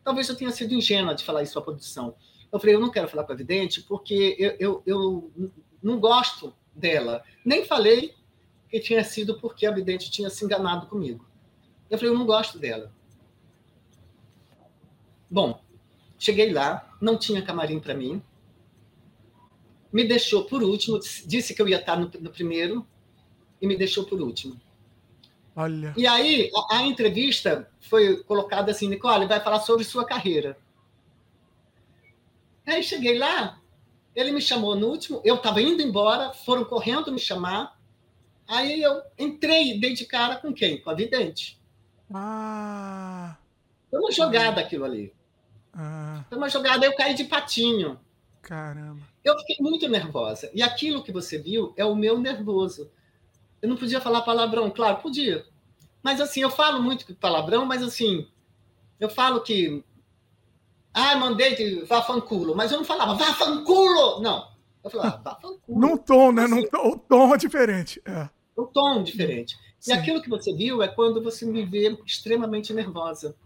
talvez 0.04 0.28
eu 0.28 0.36
tenha 0.36 0.50
sido 0.50 0.74
ingênua 0.74 1.14
de 1.14 1.24
falar 1.24 1.42
isso 1.42 1.58
à 1.58 1.62
produção. 1.62 2.14
Eu 2.52 2.60
falei, 2.60 2.74
eu 2.74 2.80
não 2.80 2.90
quero 2.90 3.08
falar 3.08 3.24
com 3.24 3.32
a 3.32 3.36
vidente, 3.36 3.82
porque 3.82 4.36
eu, 4.38 4.56
eu, 4.58 4.82
eu 4.86 5.32
não 5.82 5.98
gosto 5.98 6.54
dela. 6.74 7.24
Nem 7.44 7.64
falei 7.64 8.14
que 8.68 8.78
tinha 8.80 9.02
sido 9.02 9.40
porque 9.40 9.66
a 9.66 9.70
vidente 9.70 10.10
tinha 10.10 10.28
se 10.28 10.44
enganado 10.44 10.86
comigo. 10.86 11.26
Eu 11.90 11.96
falei, 11.98 12.12
eu 12.12 12.18
não 12.18 12.26
gosto 12.26 12.58
dela. 12.58 12.92
Bom, 15.30 15.60
cheguei 16.18 16.52
lá, 16.52 16.96
não 17.00 17.16
tinha 17.16 17.42
camarim 17.42 17.78
para 17.78 17.94
mim, 17.94 18.22
me 19.92 20.04
deixou 20.04 20.44
por 20.44 20.62
último, 20.62 20.98
disse 21.26 21.54
que 21.54 21.62
eu 21.62 21.68
ia 21.68 21.78
estar 21.78 21.96
no, 21.96 22.10
no 22.20 22.30
primeiro 22.30 22.86
e 23.60 23.66
me 23.66 23.76
deixou 23.76 24.04
por 24.04 24.20
último. 24.20 24.60
Olha. 25.56 25.92
E 25.96 26.06
aí, 26.06 26.50
a, 26.70 26.76
a, 26.76 26.82
entrevista 26.82 27.68
foi 27.80 28.22
colocada 28.22 28.70
assim: 28.70 28.88
Nicole, 28.88 29.26
vai 29.26 29.40
falar 29.40 29.60
sobre 29.60 29.84
sua 29.84 30.04
carreira. 30.04 30.56
Aí 32.64 32.82
cheguei 32.82 33.18
lá, 33.18 33.58
ele 34.14 34.30
me 34.30 34.40
chamou 34.40 34.76
no 34.76 34.86
último, 34.88 35.20
eu 35.24 35.36
estava 35.36 35.60
indo 35.60 35.82
embora, 35.82 36.32
foram 36.32 36.64
correndo 36.64 37.10
me 37.10 37.18
chamar. 37.18 37.76
Aí 38.46 38.80
eu 38.80 39.02
entrei, 39.18 39.78
dei 39.78 39.94
de 39.94 40.04
cara 40.04 40.36
com 40.36 40.52
quem? 40.52 40.80
Com 40.80 40.90
a 40.90 40.94
vidente. 40.94 41.58
Ah. 42.12 43.36
Foi 43.90 43.98
uma 43.98 44.12
jogada 44.12 44.60
aquilo 44.60 44.84
ali. 44.84 45.12
Ah. 45.72 46.24
Foi 46.28 46.38
uma 46.38 46.48
jogada, 46.48 46.84
eu 46.84 46.94
caí 46.94 47.14
de 47.14 47.24
patinho. 47.24 47.98
Caramba. 48.42 49.02
eu 49.24 49.38
fiquei 49.40 49.56
muito 49.60 49.88
nervosa. 49.88 50.50
E 50.54 50.62
aquilo 50.62 51.02
que 51.02 51.12
você 51.12 51.38
viu 51.38 51.74
é 51.76 51.84
o 51.84 51.94
meu 51.94 52.18
nervoso. 52.18 52.90
Eu 53.60 53.68
não 53.68 53.76
podia 53.76 54.00
falar 54.00 54.22
palavrão, 54.22 54.70
claro, 54.70 55.02
podia. 55.02 55.44
Mas 56.02 56.20
assim, 56.20 56.40
eu 56.40 56.50
falo 56.50 56.82
muito 56.82 57.14
palavrão, 57.16 57.66
mas 57.66 57.82
assim, 57.82 58.26
eu 58.98 59.10
falo 59.10 59.40
que. 59.42 59.84
Ah, 60.94 61.16
mandei 61.16 61.54
de 61.54 61.84
vá 61.84 62.02
fanculo, 62.02 62.56
mas 62.56 62.72
eu 62.72 62.78
não 62.78 62.84
falava 62.84 63.14
vá 63.14 63.34
fanculo! 63.34 64.20
Não. 64.20 64.48
Eu 64.82 64.90
falava 64.90 65.20
vá 65.22 65.34
fanculo. 65.34 65.78
Num 65.78 65.96
tom, 65.96 66.32
né? 66.32 66.44
Assim, 66.44 66.66
tom, 66.68 66.88
o 66.88 66.98
tom 66.98 67.34
é 67.34 67.36
diferente. 67.36 68.00
É. 68.06 68.28
O 68.56 68.64
tom 68.64 69.02
diferente. 69.02 69.56
Sim. 69.78 69.92
E 69.92 69.94
aquilo 69.94 70.22
que 70.22 70.30
você 70.30 70.52
viu 70.52 70.82
é 70.82 70.88
quando 70.88 71.22
você 71.22 71.44
me 71.44 71.64
vê 71.64 71.96
extremamente 72.06 72.72
nervosa 72.72 73.36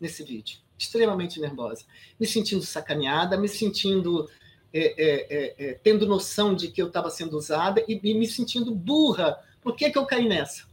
nesse 0.00 0.24
vídeo. 0.24 0.58
Extremamente 0.78 1.40
nervosa. 1.40 1.84
Me 2.18 2.26
sentindo 2.26 2.62
sacaneada, 2.62 3.36
me 3.36 3.48
sentindo. 3.48 4.28
É, 4.72 4.80
é, 4.80 5.26
é, 5.30 5.70
é 5.70 5.72
tendo 5.74 6.06
noção 6.06 6.54
de 6.54 6.68
que 6.68 6.80
eu 6.80 6.88
estava 6.88 7.08
sendo 7.08 7.36
usada 7.38 7.82
e, 7.88 7.98
e, 8.02 8.14
me 8.14 8.26
sentindo 8.26 8.74
burra. 8.74 9.38
Por 9.62 9.74
que, 9.74 9.90
que 9.90 9.98
eu 9.98 10.06
caí 10.06 10.28
nessa? 10.28 10.64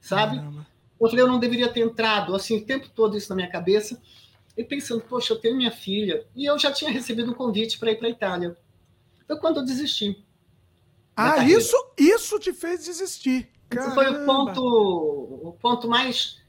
Sabe? 0.00 0.36
Caramba. 0.36 0.66
Eu 1.00 1.08
falei, 1.08 1.24
eu 1.24 1.28
não 1.28 1.38
deveria 1.38 1.68
ter 1.68 1.80
entrado, 1.80 2.34
assim, 2.34 2.56
o 2.56 2.64
tempo 2.64 2.88
todo 2.88 3.16
isso 3.16 3.28
na 3.28 3.36
minha 3.36 3.50
cabeça, 3.50 4.00
e 4.56 4.64
pensando, 4.64 5.02
poxa, 5.02 5.32
eu 5.32 5.38
tenho 5.38 5.56
minha 5.56 5.70
filha, 5.70 6.26
e 6.34 6.46
eu 6.46 6.58
já 6.58 6.72
tinha 6.72 6.90
recebido 6.90 7.30
um 7.30 7.34
convite 7.34 7.78
para 7.78 7.90
ir 7.90 7.96
para 7.96 8.06
a 8.06 8.10
Itália. 8.10 8.56
Foi 9.26 9.36
quando 9.38 9.58
eu 9.58 9.64
desisti. 9.64 10.24
Ah, 11.16 11.44
isso, 11.44 11.76
isso 11.96 12.38
te 12.38 12.52
fez 12.52 12.84
desistir. 12.84 13.48
Esse 13.70 13.94
foi 13.94 14.08
o 14.08 14.24
ponto, 14.24 14.60
o 14.62 15.52
ponto 15.60 15.88
mais, 15.88 16.40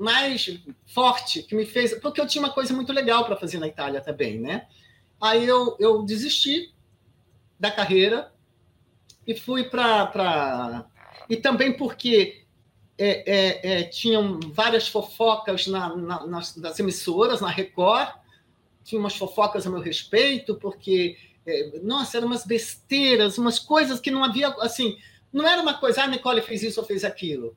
mais 0.00 0.58
forte 0.86 1.42
que 1.42 1.54
me 1.54 1.66
fez, 1.66 1.92
porque 2.00 2.18
eu 2.18 2.26
tinha 2.26 2.42
uma 2.42 2.54
coisa 2.54 2.72
muito 2.72 2.90
legal 2.90 3.26
para 3.26 3.36
fazer 3.36 3.58
na 3.58 3.68
Itália 3.68 4.00
também, 4.00 4.40
né? 4.40 4.66
Aí 5.20 5.46
eu, 5.46 5.76
eu 5.78 6.02
desisti 6.02 6.72
da 7.58 7.70
carreira 7.70 8.32
e 9.26 9.34
fui 9.34 9.64
para. 9.64 10.06
Pra... 10.06 10.86
E 11.28 11.36
também 11.36 11.76
porque 11.76 12.46
é, 12.96 13.10
é, 13.26 13.72
é, 13.72 13.82
tinham 13.84 14.40
várias 14.54 14.88
fofocas 14.88 15.66
na, 15.66 15.94
na, 15.94 16.26
nas, 16.26 16.56
nas, 16.56 16.80
emissoras, 16.80 17.42
na 17.42 17.48
Record, 17.48 18.08
tinha 18.82 18.98
umas 18.98 19.16
fofocas 19.16 19.66
a 19.66 19.70
meu 19.70 19.80
respeito, 19.80 20.54
porque, 20.54 21.18
é, 21.46 21.78
nossa, 21.82 22.16
eram 22.16 22.26
umas 22.26 22.46
besteiras, 22.46 23.36
umas 23.36 23.58
coisas 23.58 24.00
que 24.00 24.10
não 24.10 24.24
havia, 24.24 24.48
assim, 24.60 24.96
não 25.30 25.46
era 25.46 25.60
uma 25.60 25.74
coisa, 25.74 26.04
ah, 26.04 26.06
Nicole 26.06 26.40
fez 26.40 26.62
isso 26.62 26.80
ou 26.80 26.86
fez 26.86 27.04
aquilo, 27.04 27.54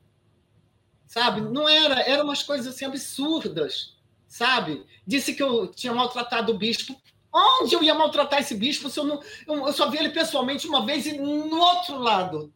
sabe? 1.14 1.40
Não 1.42 1.68
era, 1.68 2.00
eram 2.00 2.24
umas 2.24 2.42
coisas 2.42 2.66
assim 2.66 2.84
absurdas, 2.84 3.96
sabe? 4.26 4.84
Disse 5.06 5.32
que 5.32 5.42
eu 5.44 5.68
tinha 5.68 5.94
maltratado 5.94 6.50
o 6.50 6.58
bispo. 6.58 7.00
Onde 7.32 7.74
eu 7.74 7.84
ia 7.84 7.94
maltratar 7.94 8.40
esse 8.40 8.56
bispo 8.56 8.90
se 8.90 8.98
eu 8.98 9.04
não. 9.04 9.22
Eu, 9.46 9.72
só 9.72 9.88
vi 9.88 9.98
ele 9.98 10.10
pessoalmente 10.10 10.66
uma 10.66 10.84
vez 10.84 11.06
e 11.06 11.16
no 11.16 11.56
outro 11.56 11.98
lado. 11.98 12.52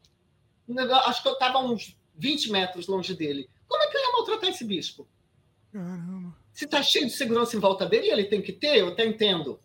Acho 1.07 1.23
que 1.23 1.29
eu 1.29 1.35
estava 1.35 1.61
uns 1.61 1.97
20 2.17 2.51
metros 2.51 2.89
longe 2.89 3.15
dele. 3.15 3.49
Como 3.69 3.81
é 3.81 3.87
que 3.87 3.97
eu 3.97 4.01
ia 4.01 4.13
maltratar 4.13 4.51
esse 4.51 4.65
bispo? 4.65 5.09
Caramba. 5.73 6.37
Se 6.53 6.65
está 6.65 6.83
cheio 6.83 7.07
de 7.07 7.13
segurança 7.13 7.57
em 7.57 7.61
volta 7.61 7.87
dele, 7.87 8.11
ele 8.11 8.25
tem 8.25 8.43
que 8.43 8.53
ter, 8.53 8.79
eu 8.79 8.89
até 8.89 9.07
entendo. 9.07 9.61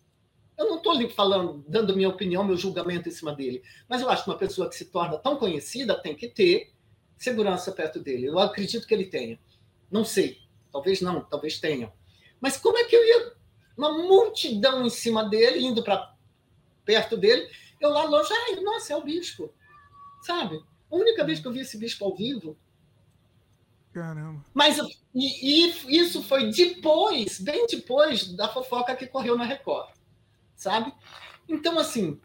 Eu 0.55 0.69
não 0.69 0.77
estou 0.77 0.91
ali 0.91 1.09
falando, 1.09 1.65
dando 1.67 1.95
minha 1.95 2.09
opinião, 2.09 2.43
meu 2.43 2.57
julgamento 2.57 3.09
em 3.09 3.11
cima 3.11 3.33
dele. 3.33 3.63
Mas 3.89 4.01
eu 4.01 4.09
acho 4.09 4.23
que 4.23 4.29
uma 4.29 4.37
pessoa 4.37 4.69
que 4.69 4.75
se 4.75 4.85
torna 4.85 5.17
tão 5.17 5.35
conhecida 5.35 5.99
tem 5.99 6.15
que 6.15 6.27
ter 6.27 6.72
segurança 7.17 7.71
perto 7.71 7.99
dele. 7.99 8.27
Eu 8.27 8.39
acredito 8.39 8.87
que 8.87 8.93
ele 8.93 9.05
tenha. 9.05 9.39
Não 9.91 10.03
sei. 10.03 10.39
Talvez 10.71 11.01
não, 11.01 11.21
talvez 11.21 11.59
tenha. 11.59 11.91
Mas 12.41 12.57
como 12.57 12.77
é 12.77 12.83
que 12.85 12.95
eu 12.95 13.05
ia. 13.05 13.33
Uma 13.75 13.91
multidão 13.91 14.85
em 14.85 14.89
cima 14.89 15.27
dele, 15.27 15.65
indo 15.65 15.83
para 15.83 16.13
perto 16.85 17.17
dele, 17.17 17.49
eu 17.79 17.89
lá 17.89 18.03
longe, 18.03 18.31
ai, 18.31 18.59
nossa, 18.61 18.93
é 18.93 18.95
o 18.95 19.03
bispo. 19.03 19.51
Sabe? 20.21 20.63
A 20.91 20.95
única 20.95 21.23
vez 21.23 21.39
que 21.39 21.47
eu 21.47 21.51
vi 21.51 21.61
esse 21.61 21.77
bispo 21.77 22.05
ao 22.05 22.15
vivo. 22.15 22.55
Caramba. 23.91 24.43
Mas 24.53 24.77
e, 25.13 25.67
e 25.89 25.99
isso 25.99 26.23
foi 26.23 26.49
depois, 26.51 27.39
bem 27.39 27.65
depois 27.67 28.27
da 28.35 28.47
fofoca 28.47 28.95
que 28.95 29.07
correu 29.07 29.37
na 29.37 29.43
Record, 29.43 29.89
sabe? 30.55 30.93
Então, 31.47 31.77
assim, 31.77 32.19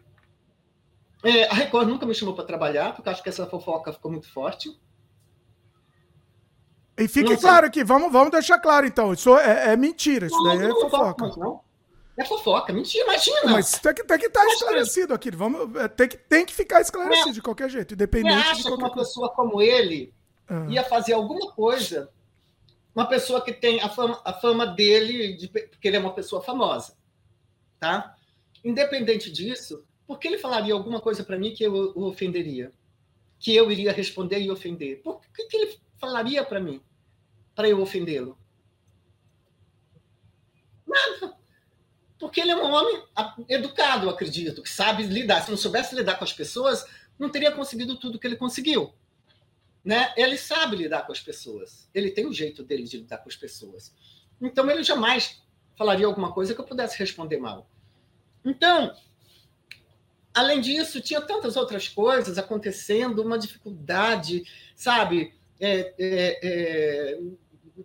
é, 1.23 1.45
a 1.49 1.55
Record 1.55 1.89
nunca 1.89 2.07
me 2.07 2.15
chamou 2.15 2.35
para 2.35 2.45
trabalhar, 2.45 2.95
porque 2.95 3.09
acho 3.09 3.23
que 3.23 3.29
essa 3.29 3.47
fofoca 3.47 3.93
ficou 3.93 4.11
muito 4.11 4.31
forte. 4.31 4.71
E 6.97 7.07
fique 7.07 7.37
claro 7.37 7.67
aqui, 7.67 7.85
vamos, 7.85 8.13
vamos 8.13 8.31
deixar 8.31 8.59
claro 8.59 8.87
então, 8.87 9.13
isso 9.13 9.37
é, 9.37 9.73
é 9.73 9.77
mentira, 9.77 10.27
isso 10.27 10.37
não, 10.37 10.57
daí 10.57 10.69
é 10.69 10.75
fofoca. 10.75 11.27
Não, 11.29 11.37
não. 11.37 11.61
É 12.17 12.25
fofoca, 12.25 12.73
mentira, 12.73 13.05
imagina. 13.05 13.41
Mas 13.45 13.79
tem 13.79 13.95
que 13.95 14.03
tem 14.03 14.19
que 14.19 14.27
estar 14.27 14.41
tá 14.41 14.47
esclarecido 14.49 15.15
aqui. 15.15 15.31
Vamos, 15.31 15.77
é, 15.77 15.87
tem, 15.87 16.09
que, 16.09 16.17
tem 16.17 16.45
que 16.45 16.53
ficar 16.53 16.81
esclarecido 16.81 17.31
é, 17.31 17.33
de 17.33 17.43
qualquer 17.43 17.71
jeito, 17.71 17.95
independente 17.95 18.35
acha 18.35 18.57
de 18.57 18.63
qualquer 18.63 18.77
que 18.77 18.83
uma 18.83 18.91
coisa. 18.91 19.09
pessoa 19.09 19.31
como 19.31 19.63
ele 19.63 20.13
ah. 20.49 20.67
ia 20.69 20.83
fazer 20.83 21.13
alguma 21.13 21.53
coisa, 21.53 22.11
uma 22.93 23.07
pessoa 23.07 23.41
que 23.41 23.53
tem 23.53 23.81
a 23.81 23.89
fama, 23.89 24.21
a 24.25 24.33
fama 24.33 24.67
dele, 24.67 25.37
de, 25.37 25.47
porque 25.47 25.87
ele 25.87 25.97
é 25.97 26.01
uma 26.01 26.13
pessoa 26.13 26.43
famosa, 26.43 26.97
tá? 27.79 28.17
Independente 28.65 29.31
disso, 29.31 29.85
por 30.09 30.19
que 30.19 30.27
ele 30.27 30.39
falaria 30.39 30.73
alguma 30.73 31.03
coisa 31.03 31.23
para 31.23 31.39
mim 31.39 31.53
que 31.53 31.63
eu 31.63 31.93
o 31.95 32.05
ofenderia? 32.07 32.73
Que 33.39 33.55
eu 33.55 33.71
iria 33.71 33.93
responder 33.93 34.41
e 34.41 34.51
ofender? 34.51 35.03
Por 35.03 35.21
que, 35.21 35.45
que 35.45 35.55
ele 35.55 35.79
falaria 35.99 36.43
para 36.43 36.59
mim, 36.59 36.81
para 37.55 37.69
eu 37.69 37.79
ofendê-lo? 37.83 38.39
Nada. 40.87 41.37
Porque 42.19 42.41
ele 42.41 42.53
é 42.53 42.57
um 42.57 42.73
homem 42.73 43.05
educado, 43.51 44.09
acredito, 44.09 44.63
que 44.63 44.71
sabe 44.71 45.03
lidar. 45.03 45.43
Se 45.43 45.51
não 45.51 45.59
soubesse 45.59 45.95
lidar 45.95 46.17
com 46.17 46.25
as 46.25 46.33
pessoas, 46.33 46.87
não 47.19 47.29
teria 47.29 47.53
conseguido 47.53 47.95
tudo 47.99 48.19
que 48.19 48.27
ele 48.27 48.37
conseguiu. 48.37 48.95
Né? 49.85 50.15
Ele 50.17 50.39
sabe 50.39 50.75
lidar 50.75 51.05
com 51.05 51.13
as 51.13 51.21
pessoas. 51.21 51.87
Ele 51.93 52.11
tem 52.11 52.25
o 52.25 52.33
jeito 52.33 52.65
dele 52.65 52.85
de 52.85 52.97
lidar 52.97 53.19
com 53.19 53.29
as 53.29 53.37
pessoas. 53.37 53.95
Então, 54.41 54.71
ele 54.71 54.83
jamais 54.83 55.43
falaria 55.77 56.07
alguma 56.07 56.33
coisa 56.33 56.55
que 56.55 56.61
eu 56.63 56.65
pudesse 56.65 56.99
responder 56.99 57.37
mal. 57.37 57.71
Então, 58.43 58.97
além 60.39 60.61
disso, 60.61 61.01
tinha 61.01 61.21
tantas 61.21 61.57
outras 61.57 61.89
coisas 61.89 62.39
acontecendo, 62.39 63.23
uma 63.23 63.39
dificuldade, 63.39 64.45
sabe? 64.77 65.35
É, 65.61 65.95
é, 65.99 66.39
é, 66.43 67.21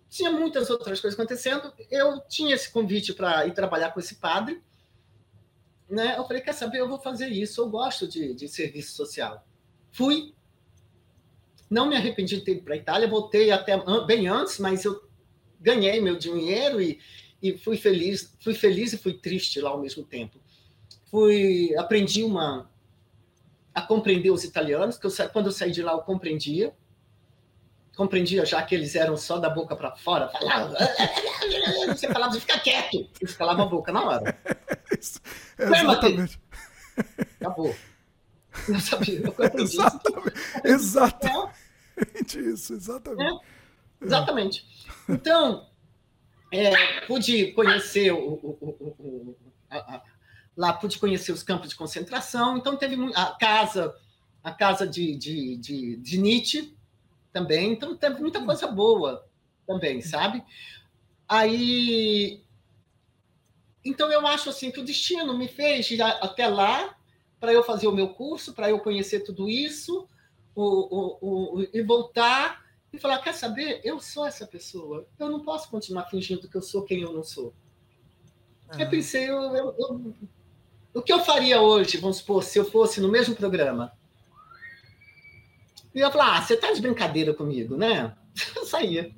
tinha 0.10 0.32
muitas 0.32 0.70
outras 0.70 1.00
coisas 1.02 1.20
acontecendo. 1.20 1.74
Eu 1.90 2.22
tinha 2.22 2.54
esse 2.54 2.72
convite 2.72 3.14
para 3.14 3.48
ir 3.48 3.54
trabalhar 3.54 3.92
com 3.92 4.00
esse 4.00 4.16
padre. 4.16 4.62
Né? 5.90 6.16
Eu 6.18 6.26
falei, 6.26 6.42
quer 6.42 6.54
saber, 6.54 6.80
eu 6.80 6.88
vou 6.88 7.00
fazer 7.00 7.28
isso, 7.28 7.62
eu 7.62 7.70
gosto 7.70 8.08
de, 8.08 8.34
de 8.34 8.48
serviço 8.48 8.96
social. 8.96 9.46
Fui, 9.92 10.34
não 11.70 11.88
me 11.88 11.96
arrependi 11.96 12.38
de 12.38 12.44
ter 12.44 12.54
ido 12.54 12.64
para 12.64 12.76
a 12.76 12.78
Itália, 12.78 13.08
voltei 13.08 13.52
até 13.52 13.76
bem 14.06 14.28
antes, 14.28 14.60
mas 14.60 14.86
eu 14.86 15.08
ganhei 15.60 16.00
meu 16.00 16.18
dinheiro 16.18 16.82
e, 16.82 17.00
e 17.42 17.58
fui 17.58 17.78
feliz, 17.78 18.36
fui 18.40 18.54
feliz 18.54 18.94
e 18.94 18.98
fui 18.98 19.14
triste 19.14 19.60
lá 19.60 19.72
ao 19.72 19.82
mesmo 19.82 20.04
tempo. 20.04 20.43
Fui, 21.14 21.76
aprendi 21.78 22.24
uma 22.24 22.68
a 23.72 23.84
compreender 23.84 24.32
os 24.32 24.44
italianos, 24.44 24.98
que 24.98 25.06
eu, 25.06 25.12
quando 25.32 25.46
eu 25.46 25.52
saí 25.52 25.70
de 25.70 25.84
lá 25.84 25.92
eu 25.92 26.00
compreendia, 26.00 26.74
compreendia 27.96 28.44
já 28.48 28.64
que 28.64 28.74
eles 28.74 28.96
eram 28.96 29.16
só 29.16 29.38
da 29.38 29.48
boca 29.48 29.76
para 29.76 29.96
fora, 29.96 30.28
falava, 30.30 30.76
você 31.88 32.12
falava 32.12 32.34
de 32.34 32.40
ficar 32.40 32.60
quieto, 32.62 33.08
e 33.22 33.28
calava 33.28 33.62
a 33.62 33.66
boca 33.68 33.92
na 33.92 34.04
hora. 34.04 34.36
Isso, 35.00 35.22
exatamente. 35.60 36.42
Acabou. 37.40 37.76
Não 38.68 38.80
sabia, 38.80 39.22
eu 39.22 39.36
exatamente, 39.62 40.40
exatamente 40.64 42.40
isso, 42.40 42.74
exatamente. 42.74 43.46
É, 44.02 44.06
exatamente. 44.06 44.90
Então, 45.08 45.70
é, 46.52 47.02
pude 47.06 47.52
conhecer 47.52 48.12
o, 48.12 48.18
o, 48.18 48.58
o, 49.00 49.38
a, 49.70 49.78
a, 49.78 50.13
lá 50.56 50.74
pude 50.74 51.00
conhecer 51.00 51.32
os 51.32 51.44
campos 51.44 51.70
de 51.70 51.76
concentração, 51.76 52.58
então 52.58 52.76
teve 52.76 52.96
a 53.16 53.36
casa, 53.40 53.96
a 54.44 54.52
casa 54.52 54.88
de, 54.88 55.16
de, 55.16 55.58
de, 55.58 55.98
de 55.98 56.18
Nietzsche, 56.18 56.76
também. 57.34 57.74
Então 57.74 57.98
teve 57.98 58.22
muita 58.22 58.40
hum. 58.40 58.46
coisa 58.46 58.68
boa 58.68 59.28
também, 59.68 60.00
sabe? 60.02 60.44
Aí. 61.28 62.42
Então 63.84 64.10
eu 64.10 64.26
acho 64.26 64.50
assim 64.50 64.72
que 64.72 64.80
o 64.80 64.86
destino 64.86 65.38
me 65.38 65.48
fez 65.48 65.90
ir 65.92 66.02
até 66.02 66.48
lá 66.48 66.96
para 67.38 67.52
eu 67.52 67.64
fazer 67.64 67.88
o 67.88 67.92
meu 67.92 68.14
curso, 68.14 68.54
para 68.54 68.70
eu 68.70 68.80
conhecer 68.80 69.22
tudo 69.22 69.50
isso, 69.50 70.08
o, 70.56 70.64
o, 70.64 71.58
o, 71.58 71.68
e 71.74 71.82
voltar 71.82 72.64
e 72.94 72.98
falar: 72.98 73.20
quer 73.20 73.34
saber? 73.34 73.82
Eu 73.84 74.00
sou 74.00 74.26
essa 74.26 74.48
pessoa. 74.48 75.06
Eu 75.20 75.30
não 75.30 75.44
posso 75.44 75.70
continuar 75.70 76.06
fingindo 76.06 76.48
que 76.48 76.56
eu 76.56 76.62
sou 76.62 76.84
quem 76.84 77.02
eu 77.02 77.12
não 77.12 77.24
sou. 77.24 77.54
Ah. 78.70 78.82
Eu 78.82 78.90
pensei, 78.90 79.30
eu, 79.30 79.42
eu, 79.54 79.76
eu, 79.78 80.16
o 80.94 81.02
que 81.02 81.12
eu 81.12 81.20
faria 81.20 81.62
hoje, 81.62 81.98
vamos 81.98 82.18
supor, 82.18 82.44
se 82.44 82.60
eu 82.60 82.66
fosse 82.66 83.02
no 83.02 83.10
mesmo 83.10 83.36
programa? 83.36 83.92
Eu 85.94 86.12
falar, 86.12 86.38
ah, 86.38 86.42
você 86.42 86.58
tá 86.58 86.72
de 86.72 86.82
brincadeira 86.82 87.34
comigo, 87.34 87.78
né? 87.78 88.16
Eu 88.56 88.66
saía. 88.66 89.12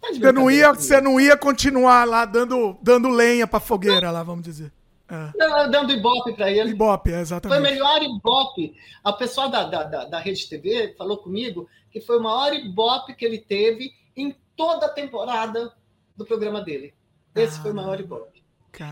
Tá 0.00 0.08
você, 0.08 0.32
não 0.32 0.50
ia, 0.50 0.72
você 0.72 1.00
não 1.00 1.20
ia 1.20 1.36
continuar 1.36 2.06
lá 2.06 2.24
dando, 2.24 2.78
dando 2.80 3.08
lenha 3.08 3.46
pra 3.46 3.58
fogueira 3.58 4.06
não. 4.06 4.12
lá, 4.12 4.22
vamos 4.22 4.44
dizer. 4.44 4.72
É. 5.08 5.68
Dando 5.68 5.92
ibope 5.92 6.32
para 6.32 6.50
ele. 6.50 6.70
Ibope, 6.70 7.12
é, 7.12 7.20
exatamente. 7.20 7.58
Foi 7.58 7.68
o 7.68 7.72
melhor 7.72 8.00
ibope. 8.00 8.76
A 9.02 9.12
pessoa 9.12 9.48
da, 9.48 9.64
da, 9.64 9.82
da, 9.82 10.04
da 10.04 10.18
Rede 10.20 10.48
TV 10.48 10.94
falou 10.96 11.18
comigo 11.18 11.68
que 11.90 12.00
foi 12.00 12.18
o 12.18 12.22
maior 12.22 12.54
ibope 12.54 13.14
que 13.14 13.24
ele 13.24 13.38
teve 13.38 13.92
em 14.16 14.34
toda 14.56 14.86
a 14.86 14.90
temporada 14.90 15.72
do 16.16 16.24
programa 16.24 16.62
dele. 16.62 16.94
Esse 17.34 17.58
ah, 17.58 17.62
foi 17.62 17.72
o 17.72 17.74
maior 17.74 17.98
ibope. 17.98 18.39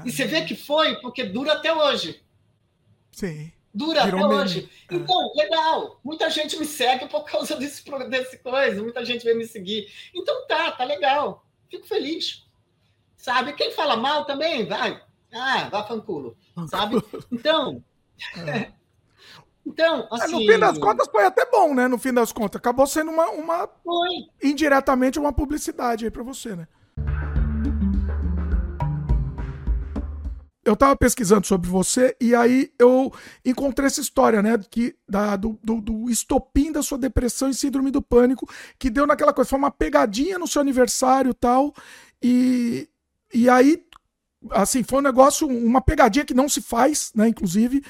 E 0.05 0.13
você 0.13 0.25
vê 0.25 0.43
que 0.45 0.55
foi 0.55 0.97
porque 1.01 1.25
dura 1.25 1.55
até 1.55 1.73
hoje. 1.73 2.23
Sim. 3.13 3.53
Dura 3.73 4.05
Virou 4.05 4.27
até 4.27 4.35
hoje. 4.35 4.71
É. 4.91 4.95
Então, 4.95 5.33
legal. 5.37 6.01
Muita 6.03 6.29
gente 6.31 6.59
me 6.59 6.65
segue 6.65 7.07
por 7.07 7.25
causa 7.25 7.55
desse, 7.59 7.85
desse 8.09 8.39
coisa. 8.39 8.83
Muita 8.83 9.05
gente 9.05 9.25
vem 9.25 9.37
me 9.37 9.47
seguir. 9.47 9.89
Então 10.15 10.47
tá, 10.47 10.73
tá 10.73 10.85
legal. 10.85 11.45
Fico 11.71 11.87
feliz. 11.87 12.47
Sabe? 13.17 13.53
Quem 13.53 13.73
fala 13.73 13.97
mal 13.97 14.25
também, 14.25 14.67
vai. 14.67 15.01
Ah, 15.33 15.69
vá 15.71 15.85
fanculo. 15.85 16.37
Sabe? 16.69 16.97
Então. 17.31 17.83
É. 18.37 18.73
Então, 19.69 20.09
assim... 20.11 20.33
no 20.33 20.51
fim 20.51 20.59
das 20.59 20.79
contas 20.79 21.07
foi 21.09 21.27
até 21.27 21.45
bom, 21.45 21.75
né? 21.75 21.87
No 21.87 21.99
fim 21.99 22.11
das 22.11 22.33
contas. 22.33 22.59
Acabou 22.59 22.87
sendo 22.87 23.11
uma. 23.11 23.29
uma... 23.33 23.69
Foi. 23.85 24.09
Indiretamente 24.43 25.19
uma 25.19 25.31
publicidade 25.31 26.07
aí 26.07 26.11
para 26.11 26.23
você, 26.23 26.57
né? 26.57 26.67
Eu 30.69 30.77
tava 30.77 30.95
pesquisando 30.95 31.47
sobre 31.47 31.69
você 31.69 32.15
e 32.21 32.35
aí 32.35 32.71
eu 32.79 33.11
encontrei 33.43 33.87
essa 33.87 34.03
história, 34.03 34.43
né? 34.43 34.59
Que, 34.71 34.95
da, 35.09 35.35
do, 35.35 35.59
do, 35.65 35.81
do, 35.81 36.11
estopim 36.11 36.71
da 36.71 36.83
sua 36.83 36.99
depressão 36.99 37.49
e 37.49 37.55
síndrome 37.55 37.91
do 37.91 38.03
pânico, 38.03 38.47
que 38.79 38.91
deu 38.91 39.07
naquela 39.07 39.33
coisa, 39.33 39.49
foi 39.49 39.59
uma 39.59 39.71
pegadinha 39.71 40.39
no 40.39 40.47
seu 40.47 40.61
aniversário 40.61 41.33
tal. 41.33 41.75
E, 42.23 42.87
e 43.33 43.49
aí, 43.49 43.83
assim, 44.51 44.83
foi 44.83 44.99
um 44.99 45.03
negócio, 45.03 45.49
uma 45.49 45.81
pegadinha 45.81 46.27
que 46.27 46.35
não 46.35 46.51
se 46.51 46.61
faz, 46.61 47.13
né? 47.15 47.29
Inclusive. 47.29 47.83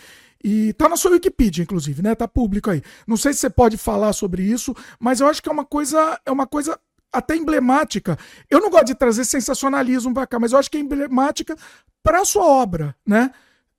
E 0.43 0.73
tá 0.75 0.89
na 0.89 0.97
sua 0.97 1.11
Wikipedia, 1.11 1.65
inclusive, 1.65 2.01
né? 2.01 2.15
Tá 2.15 2.29
público 2.29 2.71
aí. 2.71 2.81
Não 3.09 3.17
sei 3.17 3.33
se 3.33 3.41
você 3.41 3.51
pode 3.51 3.77
falar 3.77 4.13
sobre 4.13 4.45
isso, 4.45 4.73
mas 5.01 5.19
eu 5.19 5.27
acho 5.27 5.43
que 5.43 5.49
é 5.49 5.53
uma 5.53 5.65
coisa, 5.65 6.21
é 6.25 6.31
uma 6.31 6.47
coisa 6.47 6.79
até 7.13 7.37
emblemática. 7.37 8.19
Eu 8.49 8.61
não 8.61 8.71
gosto 8.71 8.87
de 8.87 8.95
trazer 8.95 9.25
sensacionalismo 9.25 10.13
para 10.13 10.27
cá, 10.27 10.39
mas 10.39 10.53
eu 10.53 10.59
acho 10.59 10.71
que 10.71 10.77
é 10.77 10.81
emblemática 10.81 11.57
para 12.03 12.21
a 12.21 12.25
sua 12.25 12.47
obra, 12.47 12.95
né? 13.07 13.33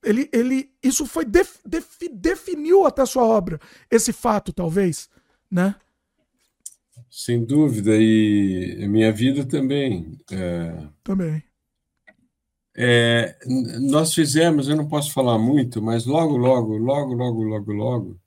Ele, 0.04 0.30
ele, 0.32 0.72
isso 0.82 1.06
foi 1.06 1.26
def, 1.26 1.58
def, 1.66 1.86
definiu 2.12 2.86
até 2.86 3.02
a 3.02 3.06
sua 3.06 3.24
obra 3.24 3.60
esse 3.92 4.14
fato, 4.14 4.54
talvez, 4.54 5.10
né? 5.52 5.76
Sem 7.10 7.44
dúvida 7.44 7.92
e 7.96 8.88
minha 8.88 9.12
vida 9.12 9.44
também. 9.46 10.18
É... 10.32 10.88
Também. 11.04 11.44
É, 12.82 13.38
nós 13.82 14.14
fizemos, 14.14 14.70
eu 14.70 14.76
não 14.76 14.88
posso 14.88 15.12
falar 15.12 15.38
muito, 15.38 15.82
mas 15.82 16.06
logo, 16.06 16.38
logo, 16.38 16.78
logo, 16.78 17.14
logo, 17.14 17.44
logo, 17.44 17.74
logo, 17.74 18.20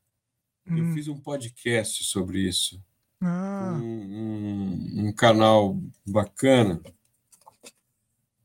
hum. 0.68 0.76
eu 0.76 0.92
fiz 0.92 1.08
um 1.08 1.18
podcast 1.18 2.04
sobre 2.04 2.40
isso 2.46 2.78
ah. 3.22 3.78
um, 3.80 5.06
um, 5.06 5.12
canal 5.12 5.80
bacana 6.06 6.80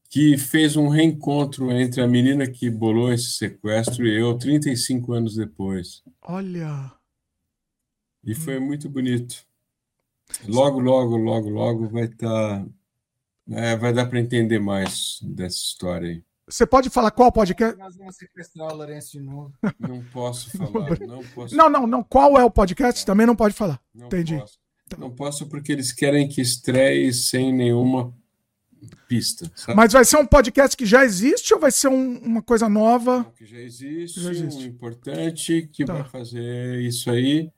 que 0.09 0.37
fez 0.37 0.75
um 0.77 0.87
reencontro 0.87 1.71
entre 1.71 2.01
a 2.01 2.07
menina 2.07 2.47
que 2.49 2.69
bolou 2.69 3.11
esse 3.11 3.31
sequestro 3.31 4.05
e 4.05 4.19
eu 4.19 4.37
35 4.37 5.13
anos 5.13 5.35
depois. 5.35 6.03
Olha! 6.21 6.91
E 8.23 8.35
foi 8.35 8.59
muito 8.59 8.89
bonito. 8.89 9.45
Logo, 10.47 10.79
logo, 10.79 11.15
logo, 11.17 11.49
logo 11.49 11.87
vai 11.87 12.05
estar. 12.05 12.63
Tá, 12.63 12.65
é, 13.49 13.75
vai 13.77 13.93
dar 13.93 14.07
para 14.07 14.19
entender 14.19 14.59
mais 14.59 15.19
dessa 15.21 15.55
história 15.55 16.09
aí. 16.09 16.23
Você 16.49 16.65
pode 16.65 16.89
falar 16.89 17.11
qual 17.11 17.29
podcast? 17.31 17.77
Nós 17.77 17.97
vamos 17.97 18.15
sequestrar 18.15 18.71
o 18.71 18.75
Lourenço 18.75 19.11
de 19.11 19.19
novo. 19.19 19.53
Não 19.79 20.01
posso 20.13 20.49
falar. 20.57 20.97
Não, 20.99 21.23
posso... 21.35 21.55
não, 21.55 21.69
não, 21.69 21.87
não. 21.87 22.03
Qual 22.03 22.37
é 22.37 22.43
o 22.43 22.51
podcast? 22.51 23.05
Também 23.05 23.27
não 23.27 23.35
pode 23.35 23.53
falar. 23.53 23.81
Não 23.93 24.07
Entendi. 24.07 24.37
Posso. 24.37 24.57
Não 24.97 25.09
posso 25.09 25.47
porque 25.47 25.71
eles 25.71 25.91
querem 25.91 26.27
que 26.27 26.41
estreie 26.41 27.13
sem 27.13 27.53
nenhuma 27.53 28.13
pista. 29.07 29.51
Sabe? 29.55 29.75
Mas 29.75 29.93
vai 29.93 30.05
ser 30.05 30.17
um 30.17 30.25
podcast 30.25 30.75
que 30.77 30.85
já 30.85 31.03
existe 31.03 31.53
ou 31.53 31.59
vai 31.59 31.71
ser 31.71 31.87
um, 31.87 32.17
uma 32.19 32.41
coisa 32.41 32.69
nova? 32.69 33.25
Que 33.35 33.45
já 33.45 33.57
existe, 33.57 34.21
já 34.21 34.31
existe. 34.31 34.63
um 34.63 34.67
importante 34.67 35.69
que 35.71 35.85
tá. 35.85 35.93
vai 35.93 36.03
fazer 36.03 36.81
isso 36.81 37.09
aí. 37.09 37.51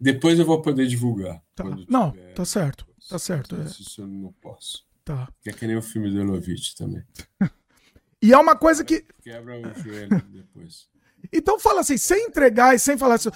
Depois 0.00 0.38
eu 0.38 0.46
vou 0.46 0.62
poder 0.62 0.86
divulgar. 0.86 1.42
Tá. 1.54 1.64
Não, 1.88 2.12
tá 2.34 2.44
certo. 2.44 2.86
Tá 3.08 3.18
certo. 3.18 3.56
É. 3.56 3.64
Isso 3.64 4.02
eu 4.02 4.06
não 4.06 4.32
posso. 4.40 4.86
Tá. 5.04 5.28
Que 5.42 5.50
é 5.50 5.52
que 5.52 5.66
nem 5.66 5.76
o 5.76 5.82
filme 5.82 6.10
do 6.10 6.20
Elovitch 6.20 6.74
também. 6.74 7.02
e 8.22 8.32
é 8.32 8.38
uma 8.38 8.54
coisa 8.54 8.84
que. 8.84 9.04
Quebra 9.22 9.58
o 9.58 9.82
joelho 9.82 10.22
depois. 10.30 10.86
Então 11.32 11.58
fala 11.58 11.80
assim, 11.80 11.98
sem 11.98 12.28
entregar 12.28 12.76
e 12.76 12.78
sem 12.78 12.96
falar 12.96 13.16
assim. 13.16 13.30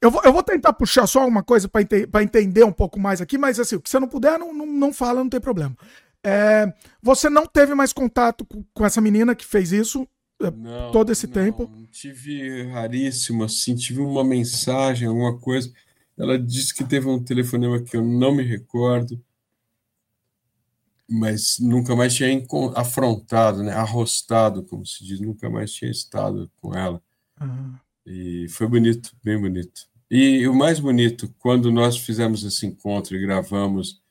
Eu 0.00 0.10
vou, 0.10 0.22
eu 0.24 0.32
vou 0.32 0.42
tentar 0.42 0.72
puxar 0.72 1.06
só 1.06 1.26
uma 1.26 1.42
coisa 1.42 1.68
para 1.68 1.82
ente 1.82 2.08
entender 2.22 2.64
um 2.64 2.72
pouco 2.72 2.98
mais 2.98 3.20
aqui, 3.20 3.36
mas 3.36 3.58
assim, 3.58 3.76
o 3.76 3.80
que 3.80 3.90
você 3.90 3.98
não 3.98 4.08
puder, 4.08 4.38
não, 4.38 4.52
não, 4.52 4.66
não 4.66 4.92
fala, 4.92 5.22
não 5.22 5.28
tem 5.28 5.40
problema. 5.40 5.76
É, 6.24 6.72
você 7.02 7.28
não 7.28 7.46
teve 7.46 7.74
mais 7.74 7.92
contato 7.92 8.44
com, 8.44 8.64
com 8.74 8.84
essa 8.84 9.00
menina 9.00 9.34
que 9.34 9.44
fez 9.44 9.72
isso 9.72 10.06
é, 10.40 10.50
não, 10.50 10.92
todo 10.92 11.10
esse 11.10 11.26
não, 11.26 11.32
tempo? 11.32 11.70
Tive 11.90 12.64
raríssimo, 12.64 13.44
assim, 13.44 13.74
tive 13.74 14.00
uma 14.00 14.24
mensagem, 14.24 15.08
alguma 15.08 15.38
coisa. 15.38 15.72
Ela 16.16 16.38
disse 16.38 16.74
que 16.74 16.84
teve 16.84 17.08
um 17.08 17.22
telefonema 17.22 17.80
que 17.80 17.96
eu 17.96 18.04
não 18.04 18.34
me 18.34 18.42
recordo, 18.42 19.22
mas 21.08 21.58
nunca 21.58 21.96
mais 21.96 22.14
tinha 22.14 22.28
afrontado, 22.74 23.62
né? 23.62 23.72
arrostado, 23.72 24.62
como 24.64 24.84
se 24.84 25.04
diz, 25.04 25.20
nunca 25.20 25.48
mais 25.48 25.72
tinha 25.72 25.90
estado 25.90 26.50
com 26.60 26.74
ela. 26.74 27.02
Uhum. 27.40 27.74
E 28.10 28.48
foi 28.48 28.66
bonito, 28.66 29.14
bem 29.22 29.38
bonito. 29.38 29.86
E 30.10 30.48
o 30.48 30.54
mais 30.54 30.80
bonito, 30.80 31.28
quando 31.38 31.70
nós 31.70 31.98
fizemos 31.98 32.42
esse 32.42 32.64
encontro 32.64 33.14
e 33.14 33.20
gravamos 33.20 34.02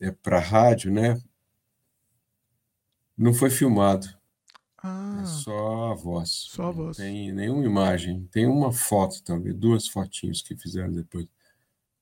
é, 0.00 0.10
para 0.10 0.38
a 0.38 0.40
rádio, 0.40 0.92
né? 0.92 1.16
Não 3.16 3.32
foi 3.32 3.50
filmado. 3.50 4.08
Ah, 4.82 5.20
é 5.22 5.26
só 5.26 5.92
a 5.92 5.94
voz. 5.94 6.28
Só 6.50 6.64
a 6.64 6.70
voz. 6.72 6.98
Não 6.98 7.04
tem 7.04 7.32
nenhuma 7.32 7.64
imagem. 7.64 8.28
Tem 8.32 8.46
uma 8.46 8.72
foto, 8.72 9.22
talvez, 9.22 9.54
duas 9.54 9.86
fotinhos 9.86 10.42
que 10.42 10.56
fizeram 10.56 10.92
depois. 10.92 11.28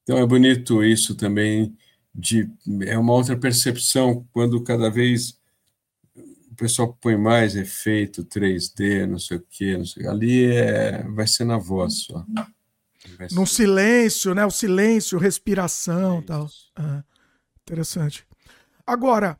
Então 0.02 0.16
é 0.16 0.26
bonito 0.26 0.82
isso 0.82 1.14
também. 1.14 1.76
De, 2.14 2.50
é 2.86 2.96
uma 2.98 3.12
outra 3.12 3.36
percepção 3.36 4.26
quando 4.32 4.62
cada 4.64 4.90
vez 4.90 5.38
pessoal 6.62 6.96
põe 7.00 7.16
mais 7.16 7.56
efeito 7.56 8.24
3D, 8.24 9.04
não 9.04 9.18
sei 9.18 9.36
o 9.38 9.46
quê, 9.50 9.76
não 9.76 9.84
sei, 9.84 10.06
ali 10.06 10.46
é, 10.46 11.02
vai 11.08 11.26
ser 11.26 11.44
na 11.44 11.58
voz 11.58 12.04
só. 12.04 12.24
No 13.32 13.44
silêncio, 13.46 14.32
né? 14.32 14.46
O 14.46 14.50
silêncio, 14.50 15.18
respiração 15.18 16.20
é 16.20 16.22
tal. 16.22 16.48
Ah, 16.76 17.02
interessante. 17.62 18.24
Agora, 18.86 19.36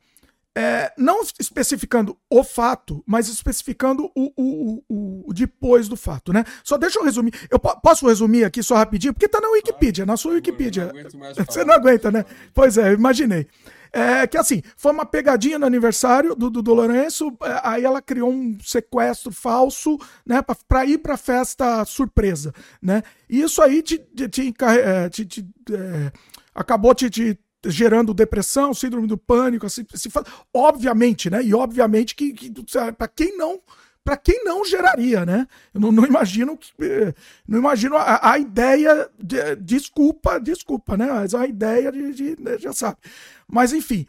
é, 0.55 0.93
não 0.99 1.23
especificando 1.39 2.19
o 2.29 2.43
fato, 2.43 3.05
mas 3.07 3.29
especificando 3.29 4.11
o, 4.17 4.33
o, 4.37 4.83
o, 4.89 5.25
o, 5.29 5.33
depois 5.33 5.89
do 5.89 5.97
fato, 5.97 6.33
né? 6.33 6.45
Só 6.65 6.77
deixa 6.77 6.99
eu 6.99 7.05
resumir. 7.05 7.33
Eu 7.49 7.59
posso 7.59 8.07
resumir 8.09 8.45
aqui 8.45 8.65
só 8.65 8.75
rapidinho, 8.75 9.15
porque 9.15 9.29
tá 9.29 9.41
na 9.41 9.49
Wikipedia, 9.51 10.05
na 10.05 10.17
sua 10.17 10.35
Wikipedia. 10.35 10.93
Você 11.49 11.65
não 11.65 11.75
aguenta, 11.75 12.11
né? 12.11 12.25
Pois 12.53 12.77
é, 12.77 12.93
imaginei. 12.93 13.47
É, 13.93 14.27
que 14.27 14.39
assim, 14.39 14.63
foi 14.75 14.91
uma 14.91 15.05
pegadinha 15.05 15.59
no 15.59 15.67
aniversário 15.67 16.35
do, 16.35 16.49
do, 16.49 16.63
do 16.63 16.73
Lourenço, 16.75 17.37
é, 17.43 17.61
aí 17.63 17.85
ela 17.85 18.01
criou 18.01 18.31
um 18.31 18.57
sequestro 18.65 19.31
falso, 19.31 19.99
né, 20.25 20.43
para 20.67 20.87
ir 20.87 20.99
para 20.99 21.19
festa 21.19 21.85
surpresa, 21.85 22.55
né? 22.81 23.03
E 23.29 23.43
isso 23.43 23.61
aí 23.61 23.83
te, 23.83 23.99
te, 23.99 24.29
te, 24.29 24.55
é, 24.63 25.09
te, 25.11 25.27
te 25.27 25.47
é, 25.71 26.11
acabou 26.55 26.95
te, 26.95 27.11
te 27.11 27.39
gerando 27.67 28.15
depressão, 28.15 28.73
síndrome 28.73 29.07
do 29.07 29.19
pânico, 29.19 29.67
assim, 29.67 29.85
se 29.95 30.09
obviamente, 30.53 31.29
né? 31.29 31.43
E 31.43 31.55
obviamente 31.55 32.15
que, 32.15 32.33
que 32.33 32.53
para 32.97 33.09
quem 33.09 33.37
não 33.37 33.61
para 34.05 34.17
quem 34.17 34.45
não 34.45 34.65
geraria, 34.65 35.25
né? 35.25 35.47
Eu 35.73 35.81
não, 35.81 35.93
não 35.93 36.05
imagino 36.05 36.57
que, 36.57 36.73
eh, 36.81 37.15
não 37.47 37.59
imagino 37.59 37.97
a, 37.97 38.33
a, 38.33 38.39
ideia 38.39 39.09
de, 39.19 39.57
desculpa, 39.57 40.41
desculpa, 40.41 40.97
né? 40.97 41.07
Mas 41.07 41.35
a 41.35 41.47
ideia 41.47 41.93
de, 41.93 42.13
de 42.13 42.43
né, 42.43 42.59
já 42.59 42.73
sabe. 42.73 42.99
Mas 43.47 43.73
enfim, 43.73 44.07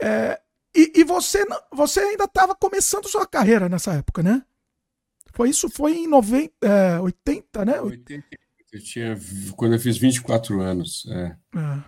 é, 0.00 0.40
e, 0.74 1.00
e, 1.00 1.04
você 1.04 1.44
você 1.72 2.00
ainda 2.00 2.24
estava 2.24 2.54
começando 2.54 3.08
sua 3.08 3.26
carreira 3.26 3.68
nessa 3.68 3.94
época, 3.94 4.22
né? 4.22 4.42
Foi 5.32 5.50
isso 5.50 5.68
foi 5.68 5.94
em 5.96 6.06
90, 6.06 6.52
é, 6.62 7.00
80, 7.00 7.64
né? 7.64 7.80
80, 7.80 8.26
eu 8.72 8.82
tinha 8.82 9.18
quando 9.54 9.74
eu 9.74 9.78
fiz 9.78 9.96
24 9.96 10.60
anos, 10.60 11.06
é. 11.08 11.36
é. 11.56 11.84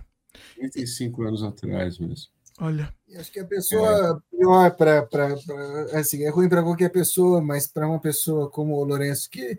35 0.55 1.23
anos 1.23 1.43
atrás 1.43 1.99
mesmo. 1.99 2.38
Olha. 2.61 2.93
Acho 3.17 3.33
que 3.33 3.41
a 3.41 3.45
pessoa 3.45 4.23
é. 4.33 4.37
pior 4.37 4.77
para 4.77 5.09
assim, 5.95 6.25
é 6.25 6.29
ruim 6.29 6.49
para 6.49 6.63
qualquer 6.63 6.91
pessoa, 6.91 7.41
mas 7.41 7.67
para 7.67 7.89
uma 7.89 7.99
pessoa 7.99 8.51
como 8.51 8.75
o 8.75 8.85
Lourenço 8.85 9.31
que 9.31 9.59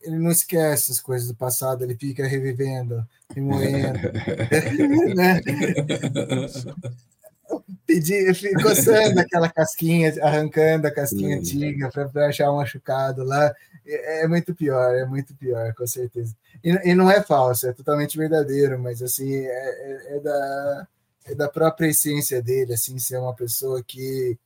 ele 0.00 0.16
não 0.16 0.30
esquece 0.30 0.90
as 0.90 1.00
coisas 1.00 1.28
do 1.28 1.34
passado, 1.34 1.84
ele 1.84 1.94
fica 1.94 2.26
revivendo, 2.26 3.04
remoendo, 3.34 3.98
né? 5.14 5.40
pedir, 7.86 8.32
coçando 8.62 9.20
aquela 9.20 9.48
casquinha, 9.48 10.14
arrancando 10.22 10.86
a 10.86 10.90
casquinha 10.90 11.36
antiga 11.36 11.90
para 11.90 12.28
achar 12.28 12.50
um 12.52 12.56
machucado 12.56 13.24
lá. 13.24 13.52
É, 13.86 14.24
é, 14.24 14.28
muito 14.28 14.54
pior, 14.54 14.94
é 14.94 15.04
muito 15.04 15.34
pior, 15.34 15.74
com 15.74 15.86
certeza. 15.86 16.34
E, 16.62 16.90
e, 16.90 16.94
não 16.94 17.10
é 17.10 17.20
falso, 17.22 17.66
é 17.66 17.72
totalmente 17.72 18.16
verdadeiro, 18.16 18.78
mas 18.78 19.02
assim, 19.02 19.34
é, 19.34 19.48
é, 19.48 20.16
é, 20.16 20.20
da, 20.20 20.88
é 21.30 21.34
da 21.34 21.48
própria 21.48 21.88
essência 21.88 22.42
dele, 22.42 22.74
assim, 22.74 22.98
ser 22.98 23.18
uma 23.18 23.34
pessoa 23.34 23.82
que 23.82 24.38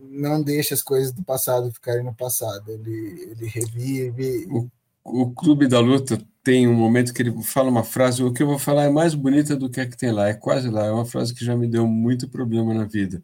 não 0.00 0.42
deixa 0.42 0.74
as 0.74 0.82
coisas 0.82 1.12
do 1.12 1.22
passado 1.22 1.70
ficarem 1.70 2.02
no 2.02 2.14
passado, 2.14 2.70
ele, 2.70 3.30
ele 3.30 3.46
revive. 3.46 4.46
O, 4.50 4.70
o 5.04 5.30
Clube 5.32 5.68
da 5.68 5.78
Luta 5.78 6.18
tem 6.42 6.66
um 6.66 6.74
momento 6.74 7.12
que 7.12 7.22
ele 7.22 7.42
fala 7.42 7.68
uma 7.68 7.84
frase, 7.84 8.22
o 8.22 8.32
que 8.32 8.42
eu 8.42 8.46
vou 8.46 8.58
falar 8.58 8.84
é 8.84 8.90
mais 8.90 9.14
bonita 9.14 9.54
do 9.54 9.68
que 9.68 9.80
a 9.80 9.86
que 9.86 9.96
tem 9.96 10.12
lá, 10.12 10.28
é 10.28 10.34
quase 10.34 10.70
lá, 10.70 10.86
é 10.86 10.90
uma 10.90 11.04
frase 11.04 11.34
que 11.34 11.44
já 11.44 11.56
me 11.56 11.66
deu 11.66 11.86
muito 11.86 12.28
problema 12.28 12.72
na 12.72 12.84
vida. 12.84 13.22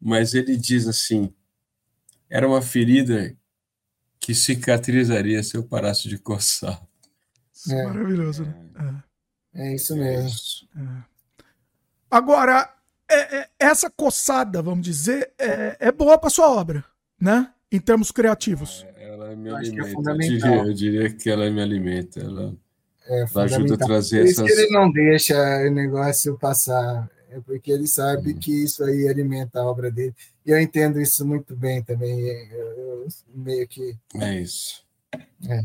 Mas 0.00 0.34
ele 0.34 0.56
diz 0.56 0.88
assim: 0.88 1.32
era 2.28 2.48
uma 2.48 2.60
ferida 2.60 3.36
que 4.18 4.34
cicatrizaria 4.34 5.42
se 5.42 5.56
eu 5.56 5.62
parasse 5.62 6.08
de 6.08 6.18
coçar. 6.18 6.82
É. 7.70 7.84
Maravilhoso, 7.84 8.44
né? 8.44 9.02
É, 9.54 9.68
é 9.68 9.74
isso 9.74 9.94
mesmo. 9.94 10.36
É. 10.76 11.13
Agora, 12.10 12.68
é, 13.10 13.36
é, 13.38 13.48
essa 13.58 13.90
coçada, 13.90 14.62
vamos 14.62 14.84
dizer, 14.84 15.32
é, 15.38 15.76
é 15.78 15.92
boa 15.92 16.18
para 16.18 16.30
sua 16.30 16.48
obra, 16.50 16.84
né? 17.20 17.50
Em 17.70 17.80
termos 17.80 18.10
criativos. 18.10 18.86
Ah, 18.88 19.00
ela 19.00 19.36
me 19.36 19.50
alimenta. 19.50 20.10
eu, 20.10 20.18
diria, 20.18 20.54
eu, 20.56 20.74
diria, 20.74 21.10
que 21.10 21.30
ela 21.30 21.50
me 21.50 21.60
alimenta. 21.60 22.20
Ela, 22.20 22.54
é 23.06 23.22
ela 23.22 23.44
ajuda 23.44 23.74
a 23.74 23.78
trazer 23.78 24.20
Por 24.20 24.26
isso 24.28 24.44
essas. 24.44 24.56
Que 24.56 24.62
ele 24.62 24.72
não 24.72 24.90
deixa 24.90 25.34
o 25.66 25.70
negócio 25.70 26.38
passar. 26.38 27.10
É 27.30 27.40
porque 27.40 27.72
ele 27.72 27.88
sabe 27.88 28.32
hum. 28.32 28.38
que 28.38 28.64
isso 28.64 28.84
aí 28.84 29.08
alimenta 29.08 29.58
a 29.60 29.64
obra 29.64 29.90
dele. 29.90 30.14
E 30.46 30.50
eu 30.50 30.60
entendo 30.60 31.00
isso 31.00 31.26
muito 31.26 31.56
bem 31.56 31.82
também. 31.82 32.28
Eu, 32.52 32.66
eu 32.78 33.08
meio 33.34 33.66
que. 33.66 33.96
É 34.20 34.40
isso. 34.40 34.84
É. 35.48 35.64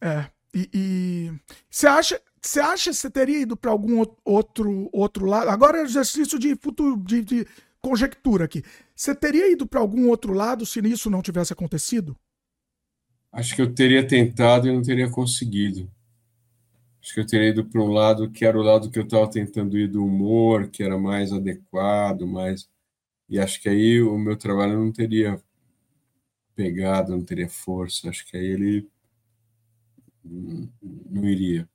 É. 0.00 0.26
E, 0.54 0.70
e 0.72 1.32
você 1.70 1.86
acha, 1.86 2.20
você 2.46 2.60
acha 2.60 2.90
que 2.90 2.96
você 2.96 3.10
teria 3.10 3.40
ido 3.40 3.56
para 3.56 3.70
algum 3.70 4.04
outro 4.24 4.88
outro 4.92 5.26
lado? 5.26 5.48
Agora 5.48 5.78
é 5.78 5.82
exercício 5.82 6.38
de 6.38 6.54
futuro, 6.56 6.96
de, 6.96 7.22
de 7.22 7.46
conjectura 7.80 8.44
aqui. 8.44 8.62
Você 8.94 9.14
teria 9.14 9.50
ido 9.50 9.66
para 9.66 9.80
algum 9.80 10.08
outro 10.08 10.32
lado 10.32 10.64
se 10.66 10.80
isso 10.80 11.10
não 11.10 11.22
tivesse 11.22 11.52
acontecido? 11.52 12.16
Acho 13.32 13.54
que 13.54 13.62
eu 13.62 13.74
teria 13.74 14.06
tentado 14.06 14.68
e 14.68 14.72
não 14.72 14.82
teria 14.82 15.10
conseguido. 15.10 15.90
Acho 17.02 17.14
que 17.14 17.20
eu 17.20 17.26
teria 17.26 17.50
ido 17.50 17.64
para 17.64 17.80
um 17.80 17.92
lado 17.92 18.30
que 18.30 18.44
era 18.44 18.58
o 18.58 18.62
lado 18.62 18.90
que 18.90 18.98
eu 18.98 19.04
estava 19.04 19.30
tentando 19.30 19.78
ir 19.78 19.88
do 19.88 20.04
humor, 20.04 20.68
que 20.68 20.82
era 20.82 20.98
mais 20.98 21.32
adequado, 21.32 22.26
mais. 22.26 22.68
E 23.28 23.38
acho 23.38 23.60
que 23.60 23.68
aí 23.68 24.00
o 24.02 24.18
meu 24.18 24.36
trabalho 24.36 24.78
não 24.78 24.90
teria 24.90 25.40
pegado, 26.54 27.12
não 27.12 27.24
teria 27.24 27.48
força. 27.48 28.08
Acho 28.08 28.26
que 28.26 28.36
aí 28.36 28.46
ele 28.46 28.88
não 30.24 31.24
iria. 31.24 31.68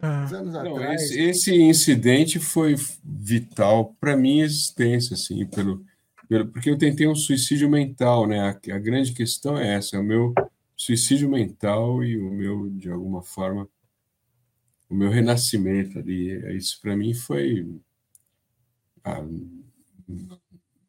Ah. 0.00 0.26
Não, 0.30 0.92
esse, 0.92 1.20
esse, 1.20 1.54
incidente 1.54 2.38
foi 2.38 2.76
vital 3.02 3.96
para 4.00 4.16
minha 4.16 4.44
existência, 4.44 5.14
assim, 5.14 5.44
pelo, 5.46 5.84
pelo, 6.28 6.46
porque 6.48 6.70
eu 6.70 6.78
tentei 6.78 7.08
um 7.08 7.16
suicídio 7.16 7.68
mental, 7.68 8.26
né? 8.26 8.40
A, 8.40 8.50
a, 8.50 8.78
grande 8.78 9.12
questão 9.12 9.58
é 9.58 9.74
essa, 9.74 9.96
é 9.96 9.98
o 9.98 10.04
meu 10.04 10.32
suicídio 10.76 11.28
mental 11.28 12.04
e 12.04 12.16
o 12.16 12.30
meu, 12.30 12.70
de 12.70 12.88
alguma 12.88 13.22
forma, 13.22 13.68
o 14.88 14.94
meu 14.94 15.10
renascimento 15.10 15.98
ali. 15.98 16.56
Isso 16.56 16.80
para 16.80 16.96
mim 16.96 17.12
foi, 17.12 17.68
ah, 19.02 19.24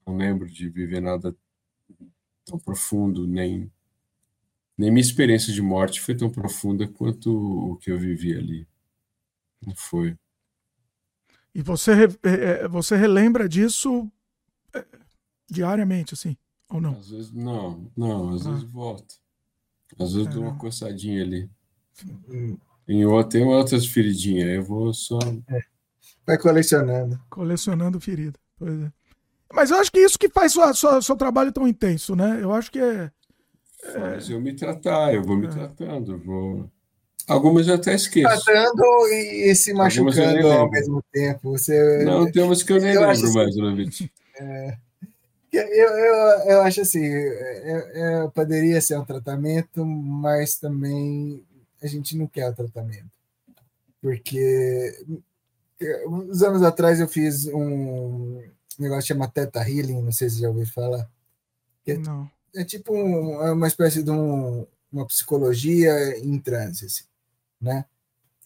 não 0.05 0.17
lembro 0.17 0.47
de 0.47 0.69
viver 0.69 1.01
nada 1.01 1.35
tão 2.45 2.59
profundo, 2.59 3.27
nem 3.27 3.71
nem 4.77 4.91
minha 4.91 5.01
experiência 5.01 5.51
de 5.51 5.61
morte 5.61 5.99
foi 5.99 6.15
tão 6.15 6.29
profunda 6.29 6.87
quanto 6.87 7.29
o 7.73 7.75
que 7.75 7.91
eu 7.91 7.99
vivi 7.99 8.33
ali. 8.33 8.65
Não 9.65 9.75
foi. 9.75 10.17
E 11.53 11.61
você, 11.61 11.91
é, 12.23 12.63
é, 12.63 12.67
você 12.67 12.95
relembra 12.95 13.49
disso 13.49 14.09
é, 14.73 14.85
diariamente, 15.49 16.13
assim, 16.13 16.37
ou 16.69 16.79
não? 16.79 16.93
Às 16.97 17.09
vezes 17.09 17.31
não, 17.31 17.91
não, 17.97 18.29
às 18.33 18.45
ah. 18.45 18.51
vezes 18.51 18.63
volta. 18.65 19.15
Às 19.99 20.13
vezes 20.13 20.27
é, 20.27 20.31
dou 20.31 20.43
uma 20.43 20.57
coçadinha 20.57 21.23
ali. 21.23 21.49
Em 22.87 23.05
outro, 23.05 23.31
tem 23.31 23.45
outras 23.45 23.85
feridinhas, 23.85 24.49
eu 24.49 24.63
vou 24.63 24.93
só. 24.93 25.19
É. 25.47 25.61
Vai 26.25 26.37
colecionando. 26.37 27.19
Colecionando 27.29 27.99
ferida. 27.99 28.39
Pois 28.57 28.81
é. 28.81 28.91
Mas 29.51 29.71
eu 29.71 29.77
acho 29.77 29.91
que 29.91 29.99
isso 29.99 30.19
que 30.19 30.29
faz 30.29 30.53
sua, 30.53 30.73
sua, 30.73 31.01
seu 31.01 31.15
trabalho 31.15 31.51
tão 31.51 31.67
intenso, 31.67 32.15
né? 32.15 32.39
Eu 32.41 32.53
acho 32.53 32.71
que 32.71 32.79
é. 32.79 33.11
Faz 33.93 34.29
eu 34.29 34.39
me 34.39 34.53
tratar, 34.53 35.13
eu 35.13 35.23
vou 35.23 35.35
me 35.35 35.47
tratando, 35.47 36.17
vou. 36.19 36.69
Algumas 37.29 37.67
eu 37.67 37.75
até 37.75 37.93
esqueço. 37.93 38.43
Tratando 38.43 39.07
e, 39.07 39.53
se 39.55 39.71
machucando 39.71 40.47
ao 40.51 40.69
mesmo 40.69 41.03
tempo. 41.11 41.51
Você... 41.51 42.03
Não, 42.03 42.29
tem 42.29 42.41
umas 42.41 42.63
que 42.63 42.73
eu 42.73 42.81
nem 42.81 42.93
eu 42.93 43.01
lembro 43.07 43.33
mais, 43.33 43.55
assim, 43.55 44.09
é, 44.39 44.77
eu, 45.51 45.63
eu, 45.63 46.15
eu 46.47 46.61
acho 46.61 46.81
assim, 46.81 47.03
eu, 47.03 47.79
eu, 47.79 48.31
poderia 48.31 48.81
ser 48.81 48.97
um 48.97 49.05
tratamento, 49.05 49.85
mas 49.85 50.55
também 50.55 51.43
a 51.81 51.87
gente 51.87 52.17
não 52.17 52.25
quer 52.25 52.49
o 52.49 52.55
tratamento. 52.55 53.09
Porque 54.01 55.05
uns 56.07 56.41
anos 56.41 56.63
atrás 56.63 56.99
eu 56.99 57.07
fiz 57.07 57.45
um 57.47 58.41
negócio 58.77 59.07
chamado 59.07 59.31
Teta 59.31 59.59
Healing, 59.59 60.01
não 60.01 60.11
sei 60.11 60.29
se 60.29 60.41
já 60.41 60.47
ouviu 60.49 60.65
falar. 60.65 61.07
É, 61.85 61.97
não. 61.97 62.29
É 62.55 62.63
tipo 62.63 62.93
um, 62.93 63.41
é 63.43 63.51
uma 63.51 63.67
espécie 63.67 64.01
de 64.01 64.09
um, 64.09 64.65
uma 64.91 65.05
psicologia 65.05 66.17
em 66.17 66.39
transe, 66.39 66.85
assim, 66.85 67.03
né? 67.61 67.85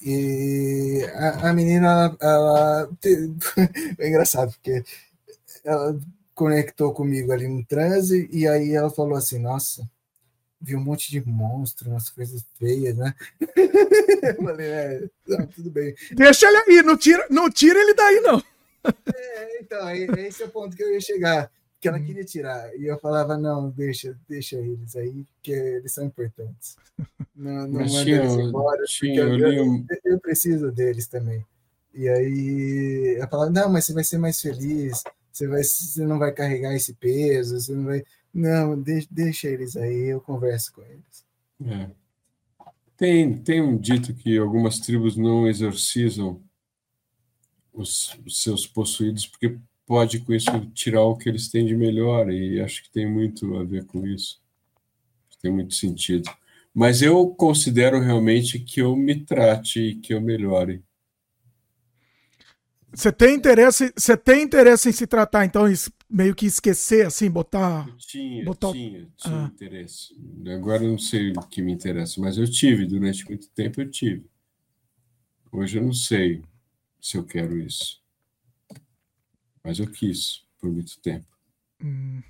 E 0.02 1.06
a, 1.13 1.49
a 1.49 1.54
menina, 1.54 2.15
ela, 2.19 2.89
é 3.97 4.08
engraçado, 4.08 4.52
porque 4.52 4.84
ela 5.63 5.97
conectou 6.36 6.93
comigo 6.93 7.32
ali 7.32 7.47
no 7.47 7.65
transe, 7.65 8.28
e 8.32 8.47
aí 8.47 8.73
ela 8.73 8.89
falou 8.89 9.15
assim, 9.15 9.39
nossa, 9.39 9.88
vi 10.60 10.76
um 10.76 10.82
monte 10.82 11.10
de 11.12 11.26
monstros, 11.26 11.88
umas 11.88 12.10
coisas 12.10 12.43
feias, 12.58 12.95
né? 12.95 13.13
Eu 14.23 14.43
falei, 14.43 14.67
é, 14.67 15.10
não, 15.28 15.45
tudo 15.47 15.69
bem. 15.69 15.93
Deixa 16.12 16.47
ele 16.47 16.58
aí, 16.58 16.84
não 16.84 16.97
tira, 16.97 17.28
não 17.30 17.49
tira 17.49 17.80
ele 17.80 17.93
daí, 17.93 18.19
não. 18.21 18.41
É, 19.15 19.62
então, 19.62 19.89
esse 20.17 20.43
é 20.43 20.45
o 20.45 20.49
ponto 20.49 20.76
que 20.76 20.84
eu 20.84 20.91
ia 20.91 20.99
chegar 20.99 21.49
que 21.83 21.89
ela 21.89 21.97
uhum. 21.97 22.05
queria 22.05 22.23
tirar. 22.23 22.73
E 22.77 22.85
eu 22.85 22.97
falava, 22.97 23.37
não, 23.37 23.69
deixa, 23.69 24.17
deixa 24.27 24.55
eles 24.55 24.95
aí, 24.95 25.25
porque 25.35 25.51
eles 25.51 25.91
são 25.91 26.05
importantes. 26.05 26.77
Não, 27.35 27.67
não 27.67 27.83
manda 27.87 28.09
eles 28.09 28.33
embora, 28.35 28.83
eu, 29.01 29.39
eu, 29.39 29.85
eu, 30.05 30.19
preciso 30.19 30.71
deles 30.71 31.07
também. 31.07 31.43
E 31.91 32.07
aí 32.07 33.15
ela 33.17 33.27
falava, 33.27 33.49
não, 33.49 33.71
mas 33.71 33.85
você 33.85 33.93
vai 33.93 34.03
ser 34.03 34.19
mais 34.19 34.39
feliz, 34.39 35.01
você, 35.31 35.47
vai, 35.47 35.63
você 35.63 36.05
não 36.05 36.19
vai 36.19 36.31
carregar 36.31 36.75
esse 36.75 36.93
peso, 36.93 37.59
você 37.59 37.73
não 37.73 37.85
vai. 37.85 38.03
Não, 38.31 38.79
deixa, 38.79 39.07
deixa 39.09 39.47
eles 39.47 39.75
aí, 39.75 40.09
eu 40.09 40.21
converso 40.21 40.73
com 40.73 40.83
eles. 40.83 41.25
É. 41.65 41.89
Tem, 42.95 43.35
tem 43.35 43.61
um 43.61 43.75
dito 43.75 44.13
que 44.13 44.37
algumas 44.37 44.79
tribos 44.79 45.17
não 45.17 45.47
exorcizam 45.47 46.39
os, 47.73 48.15
os 48.23 48.43
seus 48.43 48.67
possuídos 48.67 49.25
porque 49.25 49.57
pode 49.85 50.19
com 50.19 50.33
isso 50.33 50.49
tirar 50.73 51.03
o 51.03 51.17
que 51.17 51.29
eles 51.29 51.49
têm 51.49 51.65
de 51.65 51.75
melhor 51.75 52.31
e 52.31 52.61
acho 52.61 52.83
que 52.83 52.89
tem 52.89 53.09
muito 53.09 53.55
a 53.57 53.63
ver 53.63 53.85
com 53.85 54.05
isso. 54.05 54.41
Tem 55.41 55.51
muito 55.51 55.73
sentido. 55.73 56.31
Mas 56.73 57.01
eu 57.01 57.27
considero 57.27 57.99
realmente 57.99 58.57
que 58.59 58.81
eu 58.81 58.95
me 58.95 59.23
trate 59.23 59.79
e 59.79 59.95
que 59.95 60.13
eu 60.13 60.21
melhore. 60.21 60.81
Você 62.93 63.11
tem 63.11 63.35
interesse, 63.35 63.91
você 63.95 64.15
tem 64.15 64.43
interesse 64.43 64.87
em 64.87 64.91
se 64.91 65.05
tratar, 65.05 65.45
então 65.45 65.65
meio 66.09 66.33
que 66.33 66.45
esquecer 66.45 67.05
assim, 67.05 67.29
botar. 67.29 67.87
Eu 67.87 67.97
tinha, 67.97 68.45
botar... 68.45 68.71
tinha, 68.71 69.07
tinha 69.17 69.43
ah. 69.43 69.51
interesse. 69.53 70.15
Agora 70.55 70.83
eu 70.83 70.91
não 70.91 70.97
sei 70.97 71.31
o 71.31 71.41
que 71.41 71.61
me 71.61 71.73
interessa, 71.73 72.21
mas 72.21 72.37
eu 72.37 72.49
tive 72.49 72.85
durante 72.85 73.27
muito 73.27 73.49
tempo 73.49 73.81
eu 73.81 73.89
tive. 73.89 74.25
Hoje 75.51 75.77
eu 75.77 75.83
não 75.83 75.93
sei 75.93 76.41
se 77.01 77.17
eu 77.17 77.23
quero 77.23 77.57
isso 77.57 78.02
mas 79.63 79.80
eu 79.80 79.88
quis 79.88 80.43
por 80.60 80.71
muito 80.71 80.99
tempo. 80.99 81.26
Hum. 81.82 82.21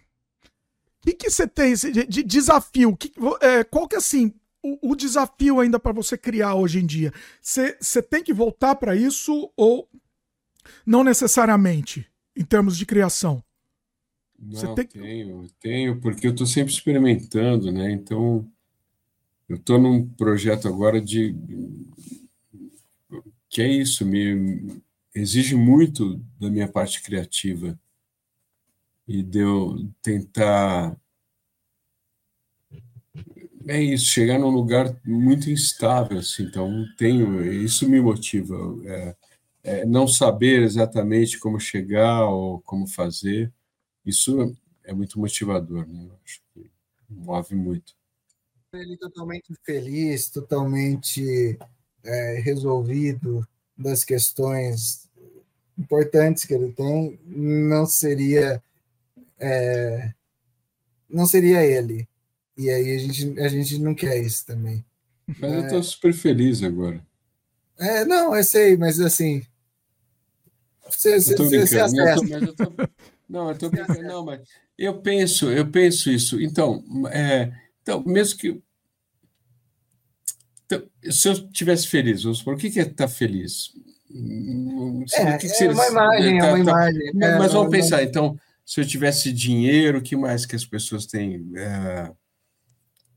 O 1.02 1.06
que, 1.06 1.14
que 1.14 1.30
você 1.30 1.48
tem 1.48 1.74
de, 1.74 2.06
de 2.06 2.24
desafio? 2.24 2.96
Que, 2.96 3.12
é, 3.42 3.64
qual 3.64 3.88
que 3.88 3.96
é 3.96 3.98
assim 3.98 4.34
o, 4.62 4.92
o 4.92 4.96
desafio 4.96 5.60
ainda 5.60 5.78
para 5.78 5.92
você 5.92 6.18
criar 6.18 6.56
hoje 6.56 6.80
em 6.80 6.86
dia? 6.86 7.14
Você 7.42 8.02
tem 8.02 8.24
que 8.24 8.34
voltar 8.34 8.76
para 8.76 8.96
isso 8.96 9.52
ou 9.58 9.90
não 10.86 11.04
necessariamente 11.04 12.08
em 12.36 12.46
termos 12.46 12.78
de 12.78 12.86
criação? 12.86 13.44
Não, 14.40 14.76
tem... 14.76 14.88
tenho, 14.88 15.48
tenho, 15.60 16.02
porque 16.02 16.28
eu 16.28 16.32
estou 16.32 16.48
sempre 16.48 16.74
experimentando, 16.74 17.72
né? 17.72 17.92
Então, 17.92 18.50
eu 19.48 19.56
estou 19.58 19.80
num 19.80 20.08
projeto 20.08 20.68
agora 20.68 21.02
de 21.02 21.36
que 23.50 23.62
é 23.62 23.68
isso, 23.68 24.06
me 24.06 24.82
exige 25.14 25.56
muito 25.56 26.18
da 26.40 26.50
minha 26.50 26.68
parte 26.68 27.02
criativa 27.02 27.80
e 29.08 29.22
de 29.22 29.40
eu 29.40 29.90
tentar 30.02 30.98
é 33.68 33.82
isso, 33.82 34.06
chegar 34.06 34.38
num 34.38 34.50
lugar 34.50 34.94
muito 35.06 35.50
instável, 35.50 36.20
assim, 36.20 36.44
então 36.44 36.86
tenho, 36.98 37.42
isso 37.64 37.88
me 37.88 38.02
motiva, 38.02 38.56
é, 38.86 39.16
é, 39.64 39.86
não 39.86 40.06
saber 40.06 40.64
exatamente 40.64 41.40
como 41.40 41.60
chegar 41.60 42.26
ou 42.26 42.60
como 42.62 42.86
fazer, 42.86 43.54
isso 44.06 44.54
é 44.84 44.94
muito 44.94 45.18
motivador, 45.18 45.88
né? 45.88 46.10
Acho 46.26 46.42
que 46.54 46.70
move 47.10 47.56
muito. 47.56 47.96
Ele 48.74 48.98
totalmente 48.98 49.54
feliz, 49.64 50.30
totalmente 50.30 51.58
é, 52.04 52.42
resolvido 52.44 53.48
das 53.78 54.04
questões 54.04 55.03
importantes 55.78 56.46
que 56.46 56.54
ele 56.54 56.72
tem, 56.72 57.20
não 57.26 57.86
seria 57.86 58.62
é, 59.40 60.14
não 61.10 61.26
seria 61.26 61.64
ele. 61.64 62.08
E 62.58 62.70
aí 62.70 62.96
a 62.96 62.98
gente, 63.00 63.40
a 63.40 63.48
gente 63.48 63.78
não 63.80 63.94
quer 63.94 64.18
isso 64.22 64.46
também. 64.46 64.84
Mas 65.28 65.52
é, 65.52 65.58
eu 65.58 65.64
estou 65.64 65.84
super 65.84 66.14
feliz 66.14 66.62
agora. 66.64 67.06
É, 67.78 68.06
não, 68.06 68.36
eu 68.36 68.44
sei, 68.44 68.78
mas 68.78 69.00
assim. 69.00 69.44
Você, 70.90 71.20
você, 71.20 71.36
você 71.36 71.80
acerta. 71.80 72.22
Não, 73.28 73.50
eu 73.50 73.58
tô 73.58 73.70
brincando, 73.70 74.04
não, 74.04 74.26
mas 74.26 74.42
eu 74.78 75.02
penso, 75.02 75.52
eu 75.52 75.70
penso 75.70 76.12
isso. 76.12 76.42
Então, 76.42 76.84
é, 77.12 77.52
então 77.82 78.04
mesmo 78.04 78.38
que. 78.38 78.62
Então, 80.66 80.84
se 81.10 81.28
eu 81.28 81.34
estivesse 81.34 81.88
feliz, 81.88 82.24
vamos 82.24 82.40
supor, 82.40 82.56
o 82.56 82.58
que 82.58 82.68
é 82.68 82.84
estar 82.84 82.94
tá 82.94 83.08
feliz? 83.08 83.72
É, 85.14 85.38
que 85.38 85.50
que 85.50 85.64
é 85.64 85.72
uma 85.72 85.88
imagem, 85.88 86.40
tá, 86.40 86.46
é 86.46 86.54
uma 86.54 86.66
tá, 86.66 86.72
imagem. 86.72 87.12
Mas, 87.16 87.38
mas 87.40 87.54
vamos 87.54 87.72
pensar, 87.72 88.04
então, 88.04 88.38
se 88.66 88.80
eu 88.80 88.86
tivesse 88.86 89.32
dinheiro, 89.32 89.98
o 89.98 90.02
que 90.02 90.16
mais 90.16 90.46
que 90.46 90.56
as 90.56 90.66
pessoas 90.66 91.06
têm? 91.06 91.52
É, 91.56 92.12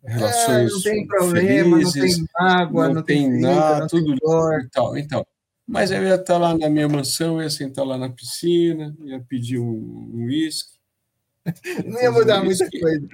relações 0.05 0.71
é, 0.71 0.75
não 0.75 0.83
tem 0.83 1.07
problema, 1.07 1.77
felizes, 1.77 2.19
não 2.19 2.27
tem 2.27 2.29
água, 2.37 2.87
não, 2.87 2.95
não 2.95 3.03
tem, 3.03 3.31
tem 3.31 3.41
nada, 3.41 3.81
não 3.81 3.87
tudo 3.87 4.17
tem 4.17 4.69
tal. 4.71 4.97
Então, 4.97 5.27
mas 5.67 5.91
eu 5.91 6.03
ia 6.03 6.15
estar 6.15 6.39
lá 6.39 6.57
na 6.57 6.71
minha 6.71 6.89
mansão, 6.89 7.43
ia 7.43 7.51
sentar 7.51 7.85
lá 7.85 7.99
na 7.99 8.09
piscina, 8.09 8.95
ia 9.05 9.21
pedir 9.21 9.59
um 9.59 10.11
uísque. 10.15 10.76
Não 11.85 12.01
ia 12.01 12.11
mudar 12.11 12.45
muita 12.45 12.69
coisa. 12.71 13.09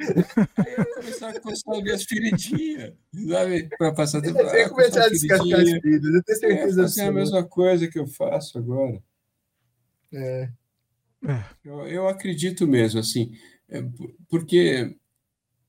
Aí 0.56 0.72
eu 0.72 0.78
ia 0.78 0.94
começar 0.94 1.28
a 1.30 1.40
coçar 1.40 1.94
as 1.94 2.04
feridinhas, 2.04 2.92
sabe? 3.28 3.68
Para 3.76 3.92
passar 3.92 4.20
tempo. 4.20 4.38
Eu 4.38 4.54
ia 4.54 4.68
começar 4.68 5.04
a 5.04 5.08
descascar 5.08 5.60
as 5.60 5.70
feridas, 5.70 6.14
eu 6.14 6.22
tenho 6.22 6.38
certeza. 6.38 7.02
É, 7.02 7.04
é 7.04 7.08
a 7.08 7.12
mesma 7.12 7.44
coisa 7.44 7.88
que 7.88 7.98
eu 7.98 8.06
faço 8.06 8.58
agora. 8.58 9.02
É. 10.12 10.48
é. 11.26 11.44
Eu, 11.64 11.86
eu 11.86 12.08
acredito 12.08 12.66
mesmo, 12.66 13.00
assim, 13.00 13.32
é, 13.68 13.82
porque 14.28 14.96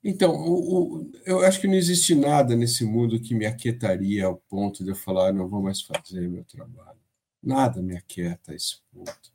então, 0.04 0.36
o, 0.36 1.00
o, 1.00 1.12
eu 1.26 1.40
acho 1.40 1.62
que 1.62 1.68
não 1.68 1.76
existe 1.76 2.14
nada 2.14 2.56
nesse 2.56 2.84
mundo 2.84 3.22
que 3.22 3.34
me 3.34 3.46
aquietaria 3.46 4.26
ao 4.26 4.36
ponto 4.36 4.84
de 4.84 4.90
eu 4.90 4.96
falar, 4.96 5.32
não 5.32 5.48
vou 5.48 5.62
mais 5.62 5.82
fazer 5.82 6.28
meu 6.28 6.44
trabalho. 6.44 7.00
Nada 7.42 7.82
me 7.82 7.96
aquieta 7.96 8.52
a 8.52 8.56
esse 8.56 8.82
ponto. 8.92 9.34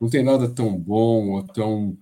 Não 0.00 0.08
tem 0.08 0.22
nada 0.22 0.48
tão 0.48 0.78
bom 0.78 1.30
ou 1.30 1.42
tão 1.42 1.98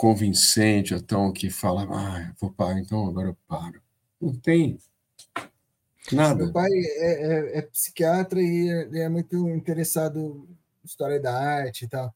convincente 0.00 0.94
ou 0.94 1.02
tão 1.02 1.30
que 1.30 1.50
fala, 1.50 1.86
ah, 1.90 2.32
vou 2.40 2.50
parar, 2.50 2.80
então 2.80 3.06
agora 3.06 3.28
eu 3.28 3.36
paro. 3.46 3.82
Não 4.18 4.34
tem. 4.34 4.78
Nada. 6.10 6.42
Meu 6.42 6.52
pai 6.54 6.70
é, 6.72 7.56
é, 7.56 7.58
é 7.58 7.62
psiquiatra 7.62 8.40
e 8.40 8.70
é, 8.70 9.00
é 9.00 9.08
muito 9.10 9.46
interessado 9.50 10.48
em 10.82 10.86
história 10.86 11.20
da 11.20 11.38
arte 11.38 11.84
e 11.84 11.88
tal. 11.88 12.14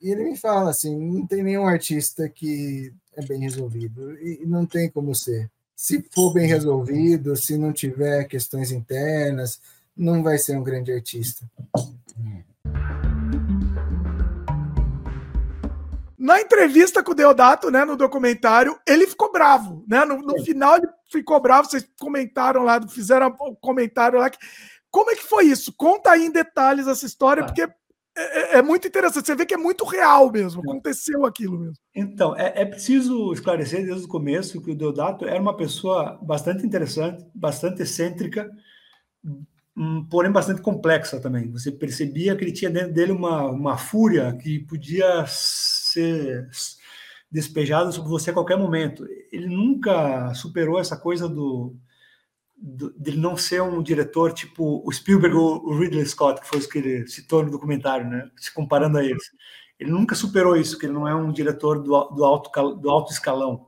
E 0.00 0.08
ele 0.08 0.22
me 0.22 0.36
fala 0.36 0.70
assim, 0.70 0.96
não 0.96 1.26
tem 1.26 1.42
nenhum 1.42 1.66
artista 1.66 2.28
que 2.28 2.94
é 3.16 3.26
bem 3.26 3.40
resolvido. 3.40 4.16
E 4.20 4.46
não 4.46 4.64
tem 4.64 4.88
como 4.88 5.12
ser. 5.12 5.50
Se 5.74 6.00
for 6.14 6.32
bem 6.32 6.46
resolvido, 6.46 7.34
se 7.34 7.58
não 7.58 7.72
tiver 7.72 8.28
questões 8.28 8.70
internas, 8.70 9.60
não 9.96 10.22
vai 10.22 10.38
ser 10.38 10.56
um 10.56 10.62
grande 10.62 10.92
artista. 10.92 11.44
Na 16.26 16.40
entrevista 16.40 17.04
com 17.04 17.12
o 17.12 17.14
Deodato, 17.14 17.70
né, 17.70 17.84
no 17.84 17.96
documentário, 17.96 18.76
ele 18.84 19.06
ficou 19.06 19.30
bravo, 19.30 19.84
né? 19.86 20.04
No, 20.04 20.18
no 20.18 20.42
final 20.42 20.76
ele 20.76 20.88
ficou 21.08 21.40
bravo, 21.40 21.70
vocês 21.70 21.88
comentaram 22.00 22.64
lá, 22.64 22.80
fizeram 22.88 23.28
um 23.42 23.54
comentário 23.54 24.18
lá. 24.18 24.28
Que... 24.28 24.36
Como 24.90 25.08
é 25.08 25.14
que 25.14 25.22
foi 25.22 25.44
isso? 25.44 25.72
Conta 25.72 26.10
aí 26.10 26.26
em 26.26 26.32
detalhes 26.32 26.88
essa 26.88 27.06
história, 27.06 27.44
ah. 27.44 27.46
porque 27.46 27.62
é, 27.62 27.68
é, 28.16 28.58
é, 28.58 28.62
muito 28.62 28.88
interessante. 28.88 29.24
Você 29.24 29.36
vê 29.36 29.46
que 29.46 29.54
é 29.54 29.56
muito 29.56 29.84
real 29.84 30.32
mesmo. 30.32 30.62
Aconteceu 30.62 31.24
aquilo 31.24 31.60
mesmo. 31.60 31.76
Então, 31.94 32.34
é, 32.34 32.54
é, 32.56 32.64
preciso 32.64 33.32
esclarecer 33.32 33.86
desde 33.86 34.04
o 34.04 34.08
começo 34.08 34.60
que 34.60 34.72
o 34.72 34.76
Deodato 34.76 35.26
era 35.26 35.40
uma 35.40 35.56
pessoa 35.56 36.18
bastante 36.20 36.66
interessante, 36.66 37.24
bastante 37.32 37.82
excêntrica, 37.82 38.50
hum, 39.76 40.04
porém 40.10 40.32
bastante 40.32 40.60
complexa 40.60 41.20
também. 41.20 41.52
Você 41.52 41.70
percebia 41.70 42.34
que 42.34 42.42
ele 42.42 42.52
tinha 42.52 42.70
dentro 42.70 42.92
dele 42.92 43.12
uma, 43.12 43.44
uma 43.44 43.78
fúria 43.78 44.36
que 44.36 44.58
podia 44.58 45.24
ser 45.96 46.48
despejada 47.30 47.90
sobre 47.92 48.10
você 48.10 48.30
a 48.30 48.34
qualquer 48.34 48.58
momento. 48.58 49.06
Ele 49.32 49.46
nunca 49.46 50.32
superou 50.34 50.78
essa 50.78 50.96
coisa 50.96 51.28
do 51.28 51.76
de 52.58 53.18
não 53.18 53.36
ser 53.36 53.60
um 53.62 53.82
diretor 53.82 54.32
tipo 54.32 54.82
o 54.82 54.90
Spielberg 54.90 55.36
ou 55.36 55.62
o 55.62 55.78
Ridley 55.78 56.06
Scott, 56.06 56.40
que 56.40 56.46
foi 56.46 56.58
os 56.58 56.66
que 56.66 56.78
ele 56.78 57.06
citou 57.06 57.44
no 57.44 57.50
documentário, 57.50 58.08
né? 58.08 58.30
Se 58.36 58.52
comparando 58.52 58.96
a 58.96 59.04
eles. 59.04 59.24
Ele 59.78 59.90
nunca 59.90 60.14
superou 60.14 60.56
isso, 60.56 60.78
que 60.78 60.86
ele 60.86 60.94
não 60.94 61.06
é 61.06 61.14
um 61.14 61.30
diretor 61.30 61.82
do, 61.82 62.04
do, 62.08 62.24
alto, 62.24 62.74
do 62.76 62.88
alto 62.88 63.12
escalão. 63.12 63.66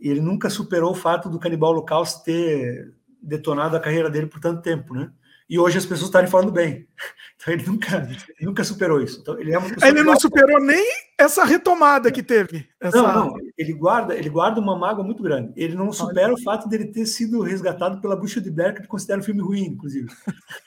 E 0.00 0.08
ele 0.08 0.20
nunca 0.20 0.50
superou 0.50 0.90
o 0.90 0.96
fato 0.96 1.30
do 1.30 1.38
Canibal 1.38 1.70
Holocaust 1.70 2.24
ter 2.24 2.92
detonado 3.22 3.76
a 3.76 3.80
carreira 3.80 4.10
dele 4.10 4.26
por 4.26 4.40
tanto 4.40 4.60
tempo, 4.60 4.92
né? 4.92 5.12
E 5.50 5.58
hoje 5.58 5.78
as 5.78 5.84
pessoas 5.84 6.08
estarem 6.08 6.30
falando 6.30 6.52
bem. 6.52 6.86
Então 7.40 7.54
ele 7.54 7.64
nunca, 7.64 7.96
ele 7.96 8.46
nunca 8.46 8.62
superou 8.62 9.00
isso. 9.00 9.18
Então, 9.22 9.40
ele 9.40 9.54
é 9.54 9.58
ele 9.88 10.02
não 10.02 10.14
superou 10.20 10.60
nem 10.60 10.84
essa 11.16 11.42
retomada 11.42 12.12
que 12.12 12.22
teve. 12.22 12.68
Essa... 12.78 13.00
Não, 13.00 13.30
não, 13.30 13.36
ele 13.56 13.72
guarda, 13.72 14.14
ele 14.14 14.28
guarda 14.28 14.60
uma 14.60 14.76
mágoa 14.76 15.02
muito 15.02 15.22
grande. 15.22 15.50
Ele 15.56 15.74
não 15.74 15.90
supera 15.90 16.34
o 16.34 16.42
fato 16.42 16.68
dele 16.68 16.92
ter 16.92 17.06
sido 17.06 17.40
resgatado 17.40 17.98
pela 17.98 18.14
Bucha 18.14 18.42
de 18.42 18.50
Blair, 18.50 18.78
que 18.78 18.86
considera 18.86 19.20
um 19.20 19.22
filme 19.22 19.40
ruim, 19.40 19.62
inclusive. 19.62 20.10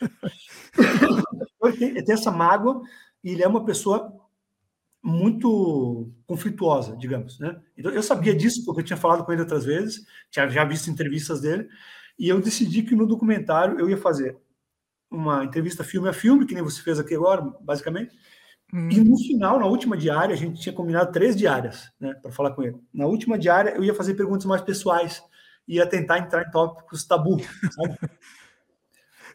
ele, 1.63 1.78
tem, 1.78 1.89
ele 1.89 2.04
tem 2.04 2.15
essa 2.15 2.32
mágoa 2.32 2.82
e 3.24 3.30
ele 3.30 3.43
é 3.43 3.48
uma 3.48 3.63
pessoa 3.63 4.12
muito 5.00 6.10
conflituosa, 6.26 6.98
digamos, 6.98 7.38
né? 7.38 7.56
Então 7.78 7.91
eu 7.91 8.02
sabia 8.02 8.34
disso 8.34 8.65
porque 8.65 8.82
eu 8.82 8.86
tinha 8.86 8.98
falado 8.98 9.24
com 9.24 9.32
ele 9.32 9.41
outras 9.41 9.63
vezes, 9.63 10.08
tinha 10.32 10.50
já 10.50 10.65
visto 10.65 10.89
entrevistas 10.89 11.39
dele, 11.39 11.69
e 12.17 12.30
eu 12.30 12.41
decidi 12.41 12.82
que 12.82 12.96
no 12.96 13.06
documentário 13.06 13.80
eu 13.80 13.88
ia 13.88 13.98
fazer 13.98 14.41
uma 15.13 15.45
entrevista 15.45 15.84
filme 15.84 16.10
a 16.10 16.13
filme, 16.13 16.45
que 16.45 16.54
nem 16.54 16.63
você 16.63 16.82
fez 16.82 16.99
aqui 16.99 17.15
agora, 17.15 17.41
basicamente. 17.62 18.15
Hum. 18.73 18.89
E 18.89 18.99
no 18.99 19.17
final, 19.17 19.60
na 19.60 19.67
última 19.67 19.95
diária, 19.95 20.34
a 20.34 20.38
gente 20.38 20.60
tinha 20.60 20.73
combinado 20.73 21.12
três 21.12 21.36
diárias, 21.36 21.91
né, 21.99 22.13
para 22.15 22.32
falar 22.32 22.52
com 22.52 22.63
ele. 22.63 22.78
Na 22.93 23.06
última 23.06 23.38
diária, 23.38 23.76
eu 23.76 23.84
ia 23.84 23.93
fazer 23.93 24.15
perguntas 24.15 24.45
mais 24.45 24.62
pessoais, 24.62 25.21
ia 25.67 25.86
tentar 25.86 26.19
entrar 26.19 26.41
em 26.41 26.52
tópicos 26.52 27.06
tabu, 27.06 27.39
sabe? 27.71 27.97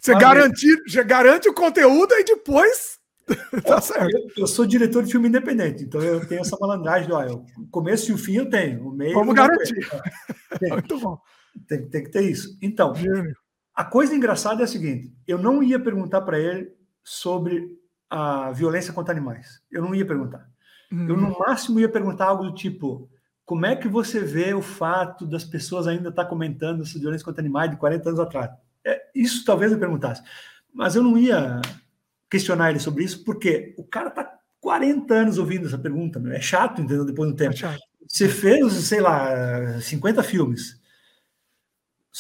Você, 0.01 0.15
garante, 0.15 0.65
você 0.87 1.03
garante 1.03 1.49
o 1.49 1.53
conteúdo 1.53 2.15
e 2.15 2.23
depois. 2.23 3.01
tá 3.67 3.81
certo. 3.81 4.17
Eu, 4.17 4.29
eu, 4.39 4.47
sou 4.47 4.65
diretor 4.65 5.03
de 5.03 5.11
filme 5.11 5.29
independente, 5.29 5.85
então 5.85 6.01
eu 6.01 6.27
tenho 6.27 6.41
essa 6.41 6.57
malandragem. 6.61 7.11
Ó, 7.13 7.43
o 7.59 7.67
começo 7.69 8.11
e 8.11 8.15
o 8.15 8.19
fim 8.19 8.37
eu 8.37 8.49
tenho. 8.49 8.89
O 8.89 8.93
meio 8.93 9.15
Vamos 9.15 9.35
garantir. 9.35 9.75
Muito 10.71 10.99
bom. 11.01 11.19
Tem, 11.67 11.89
tem, 11.89 12.05
que 12.05 12.11
ter 12.11 12.23
isso. 12.23 12.57
Então, 12.63 12.95
Gênio. 12.95 13.37
A 13.79 13.85
coisa 13.85 14.13
engraçada 14.13 14.63
é 14.63 14.65
a 14.65 14.67
seguinte: 14.67 15.15
eu 15.25 15.39
não 15.39 15.63
ia 15.63 15.79
perguntar 15.79 16.23
para 16.23 16.37
ele 16.37 16.73
sobre 17.05 17.79
a 18.11 18.51
violência 18.51 18.93
contra 18.93 19.15
animais. 19.15 19.63
Eu 19.71 19.83
não 19.83 19.95
ia 19.95 20.05
perguntar. 20.05 20.51
Hum. 20.93 21.07
Eu, 21.09 21.17
no 21.17 21.29
hum. 21.29 21.37
máximo, 21.39 21.79
ia 21.79 21.89
perguntar 21.89 22.25
algo 22.25 22.43
do 22.43 22.53
tipo: 22.53 23.09
como 23.45 23.65
é 23.67 23.77
que 23.77 23.87
você 23.87 24.19
vê 24.19 24.53
o 24.53 24.61
fato 24.61 25.25
das 25.25 25.45
pessoas 25.45 25.87
ainda 25.87 26.09
estar 26.09 26.25
tá 26.25 26.29
comentando 26.29 26.85
sobre 26.85 27.03
violência 27.03 27.25
contra 27.25 27.41
animais 27.41 27.71
de 27.71 27.77
40 27.77 28.09
anos 28.09 28.19
atrás? 28.19 28.51
É, 28.85 29.01
isso 29.15 29.45
talvez 29.45 29.71
eu 29.71 29.79
perguntasse. 29.79 30.25
Mas 30.75 30.97
eu 30.97 31.03
não 31.05 31.17
ia 31.17 31.61
questionar 32.29 32.71
ele 32.71 32.81
sobre 32.81 33.05
isso, 33.05 33.23
porque 33.23 33.77
o 33.79 33.85
cara 33.85 34.09
está 34.09 34.29
40 34.61 35.15
anos 35.15 35.39
ouvindo 35.39 35.69
essa 35.69 35.79
pergunta. 35.79 36.19
Meu. 36.19 36.33
É 36.33 36.41
chato, 36.41 36.83
entendeu? 36.83 37.05
Depois 37.05 37.31
do 37.31 37.37
tempo. 37.37 37.55
É 37.65 37.79
você 38.09 38.29
fez, 38.29 38.73
sei 38.73 39.01
lá, 39.01 39.81
50 39.81 40.21
filmes. 40.25 40.81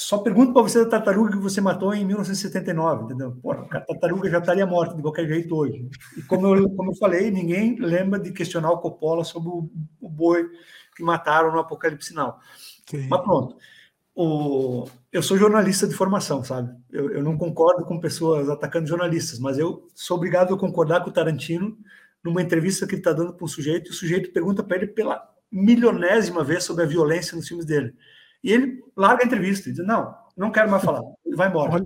Só 0.00 0.18
pergunto 0.18 0.52
para 0.52 0.62
você 0.62 0.78
da 0.84 0.88
tartaruga 0.88 1.32
que 1.32 1.38
você 1.38 1.60
matou 1.60 1.92
em 1.92 2.04
1979, 2.04 3.02
entendeu? 3.02 3.36
Porra, 3.42 3.66
a 3.72 3.80
tartaruga 3.80 4.30
já 4.30 4.38
estaria 4.38 4.64
morta 4.64 4.94
de 4.94 5.02
qualquer 5.02 5.26
jeito 5.26 5.52
hoje. 5.56 5.90
E 6.16 6.22
como 6.22 6.54
eu, 6.54 6.70
como 6.70 6.92
eu 6.92 6.94
falei, 6.94 7.32
ninguém 7.32 7.74
lembra 7.80 8.20
de 8.20 8.30
questionar 8.30 8.70
o 8.70 8.78
Coppola 8.78 9.24
sobre 9.24 9.48
o, 9.48 9.68
o 10.00 10.08
boi 10.08 10.48
que 10.94 11.02
mataram 11.02 11.50
no 11.50 11.58
Apocalipse 11.58 12.10
Sinal. 12.10 12.38
Mas 13.10 13.20
pronto. 13.22 13.56
o, 14.14 14.88
eu 15.12 15.20
sou 15.20 15.36
jornalista 15.36 15.84
de 15.84 15.94
formação, 15.94 16.44
sabe? 16.44 16.72
Eu, 16.92 17.10
eu, 17.10 17.22
não 17.24 17.36
concordo 17.36 17.84
com 17.84 17.98
pessoas 17.98 18.48
atacando 18.48 18.86
jornalistas, 18.86 19.40
mas 19.40 19.58
eu 19.58 19.88
sou 19.96 20.16
obrigado 20.16 20.54
a 20.54 20.58
concordar 20.58 21.02
com 21.02 21.10
o 21.10 21.12
Tarantino 21.12 21.76
numa 22.22 22.40
entrevista 22.40 22.86
que 22.86 22.92
ele 22.92 23.00
está 23.00 23.12
dando 23.12 23.34
para 23.34 23.44
um 23.44 23.48
sujeito, 23.48 23.88
e 23.88 23.90
o 23.90 23.94
sujeito 23.94 24.32
pergunta 24.32 24.62
para 24.62 24.76
ele 24.76 24.86
pela 24.86 25.28
milionésima 25.50 26.44
vez 26.44 26.62
sobre 26.62 26.84
a 26.84 26.86
violência 26.86 27.36
nos 27.36 27.48
filmes 27.48 27.66
dele. 27.66 27.92
E 28.48 28.52
ele 28.52 28.82
larga 28.96 29.22
a 29.22 29.26
entrevista 29.26 29.68
e 29.68 29.72
diz: 29.72 29.86
Não, 29.86 30.14
não 30.36 30.50
quero 30.50 30.70
mais 30.70 30.82
falar, 30.82 31.02
ele 31.24 31.36
vai 31.36 31.48
embora. 31.48 31.84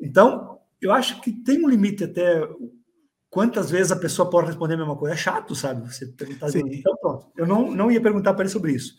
Então, 0.00 0.58
eu 0.80 0.92
acho 0.92 1.20
que 1.20 1.32
tem 1.32 1.64
um 1.64 1.68
limite 1.68 2.04
até 2.04 2.46
quantas 3.30 3.70
vezes 3.70 3.92
a 3.92 3.96
pessoa 3.96 4.28
pode 4.28 4.48
responder 4.48 4.74
a 4.74 4.78
mesma 4.78 4.96
coisa. 4.96 5.14
É 5.14 5.16
chato, 5.16 5.54
sabe? 5.54 5.90
Você 5.90 6.06
perguntar. 6.06 6.48
Então, 6.54 6.96
pronto. 7.00 7.32
Eu 7.36 7.46
não, 7.46 7.70
não 7.70 7.90
ia 7.90 8.00
perguntar 8.00 8.34
para 8.34 8.42
ele 8.42 8.52
sobre 8.52 8.72
isso. 8.72 8.94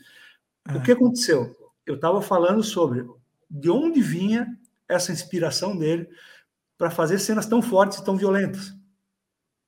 O 0.74 0.82
que 0.82 0.94
aconteceu? 0.94 1.54
eu 1.86 1.96
estava 1.96 2.22
falando 2.22 2.64
sobre 2.64 3.06
de 3.50 3.70
onde 3.70 4.02
vinha 4.02 4.48
essa 4.88 5.12
inspiração 5.12 5.78
dele 5.78 6.08
para 6.78 6.90
fazer 6.90 7.20
cenas 7.20 7.46
tão 7.46 7.62
fortes 7.62 8.00
e 8.00 8.06
tão 8.06 8.16
violentas. 8.16 8.74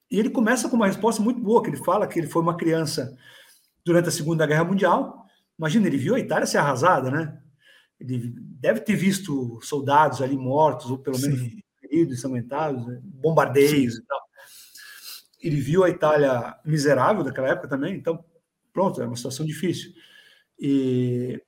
E 0.09 0.19
ele 0.19 0.29
começa 0.29 0.69
com 0.69 0.75
uma 0.75 0.87
resposta 0.87 1.21
muito 1.21 1.39
boa, 1.41 1.61
que 1.61 1.69
ele 1.69 1.83
fala 1.83 2.07
que 2.07 2.19
ele 2.19 2.27
foi 2.27 2.41
uma 2.41 2.57
criança 2.57 3.15
durante 3.83 4.07
a 4.07 4.11
Segunda 4.11 4.45
Guerra 4.45 4.63
Mundial. 4.63 5.24
Imagina, 5.57 5.87
ele 5.87 5.97
viu 5.97 6.15
a 6.15 6.19
Itália 6.19 6.45
ser 6.45 6.57
arrasada, 6.57 7.09
né? 7.09 7.41
Ele 7.99 8.33
deve 8.37 8.81
ter 8.81 8.95
visto 8.95 9.59
soldados 9.61 10.21
ali 10.21 10.37
mortos, 10.37 10.91
ou 10.91 10.97
pelo 10.97 11.19
menos 11.19 11.39
Sim. 11.39 11.61
feridos, 11.79 12.17
ensanguentados, 12.17 12.85
né? 12.85 12.99
bombardeios 13.03 13.95
Sim. 13.95 14.01
e 14.01 14.05
tal. 14.05 14.19
Ele 15.41 15.61
viu 15.61 15.83
a 15.83 15.89
Itália 15.89 16.55
miserável 16.65 17.23
daquela 17.23 17.49
época 17.49 17.67
também, 17.67 17.95
então, 17.95 18.23
pronto, 18.73 19.01
é 19.01 19.05
uma 19.05 19.15
situação 19.15 19.45
difícil. 19.45 19.93
E 20.59 21.41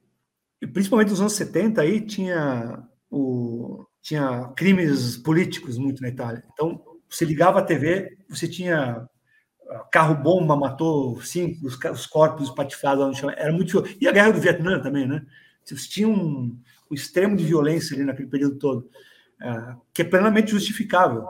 e 0.62 0.66
principalmente 0.66 1.10
nos 1.10 1.22
anos 1.22 1.34
70 1.34 1.82
aí 1.82 2.02
tinha 2.02 2.84
o 3.10 3.86
tinha 4.02 4.48
crimes 4.56 5.18
políticos 5.18 5.78
muito 5.78 6.02
na 6.02 6.08
Itália. 6.08 6.44
Então, 6.54 6.82
você 7.10 7.26
ligava 7.26 7.60
a 7.60 7.64
TV, 7.64 8.18
você 8.30 8.48
tinha 8.48 9.08
carro 9.92 10.16
bomba 10.16 10.56
matou 10.56 11.22
cinco 11.22 11.66
os, 11.66 11.78
os 11.92 12.06
corpos 12.06 12.50
patifados 12.50 13.04
lá 13.04 13.08
no 13.08 13.16
chão. 13.16 13.30
Era 13.30 13.52
muito 13.52 13.84
e 14.00 14.08
a 14.08 14.12
guerra 14.12 14.32
do 14.32 14.40
Vietnã 14.40 14.80
também, 14.80 15.08
né? 15.08 15.26
Você 15.64 15.76
tinha 15.90 16.08
um, 16.08 16.58
um 16.90 16.96
extremo 16.96 17.36
de 17.36 17.44
violência 17.44 17.96
ali 17.96 18.06
naquele 18.06 18.30
período 18.30 18.58
todo, 18.58 18.90
é, 19.42 19.76
que 19.94 20.02
é 20.02 20.06
plenamente 20.06 20.52
justificável 20.52 21.28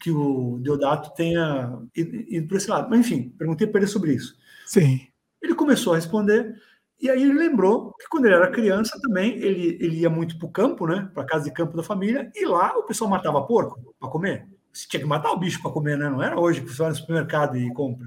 que 0.00 0.10
o 0.10 0.58
Deodato 0.60 1.12
tenha 1.14 1.78
ido, 1.94 2.48
por 2.48 2.56
esse 2.56 2.70
lado. 2.70 2.88
Mas 2.88 3.00
enfim, 3.00 3.34
perguntei 3.36 3.66
para 3.66 3.80
ele 3.80 3.90
sobre 3.90 4.12
isso. 4.12 4.36
Sim. 4.66 5.06
Ele 5.42 5.54
começou 5.54 5.92
a 5.92 5.96
responder 5.96 6.54
e 7.00 7.08
aí 7.08 7.22
ele 7.22 7.32
lembrou 7.32 7.94
que 7.94 8.08
quando 8.08 8.26
ele 8.26 8.34
era 8.34 8.50
criança 8.50 8.98
também, 9.00 9.36
ele, 9.36 9.78
ele 9.80 10.00
ia 10.00 10.10
muito 10.10 10.36
para 10.36 10.46
o 10.46 10.52
campo, 10.52 10.86
né? 10.86 11.08
Para 11.14 11.22
a 11.22 11.26
casa 11.26 11.44
de 11.44 11.52
campo 11.52 11.76
da 11.76 11.82
família, 11.82 12.30
e 12.34 12.44
lá 12.44 12.76
o 12.76 12.82
pessoal 12.82 13.08
matava 13.08 13.46
porco 13.46 13.94
para 14.00 14.08
comer. 14.08 14.48
Você 14.78 14.86
tinha 14.86 15.00
que 15.00 15.08
matar 15.08 15.32
o 15.32 15.38
bicho 15.38 15.60
para 15.60 15.72
comer, 15.72 15.98
né? 15.98 16.08
Não 16.08 16.22
era 16.22 16.38
hoje 16.38 16.60
que 16.60 16.68
você 16.68 16.78
vai 16.78 16.90
no 16.90 16.94
supermercado 16.94 17.56
e 17.56 17.72
compra. 17.72 18.06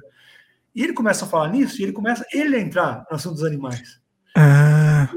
E 0.74 0.82
ele 0.82 0.94
começa 0.94 1.26
a 1.26 1.28
falar 1.28 1.50
nisso, 1.50 1.82
e 1.82 1.84
ele 1.84 1.92
começa 1.92 2.26
ele 2.32 2.56
a 2.56 2.62
entrar 2.62 3.06
no 3.10 3.18
assunto 3.18 3.34
dos 3.34 3.44
animais. 3.44 4.00
Ah. 4.38 5.14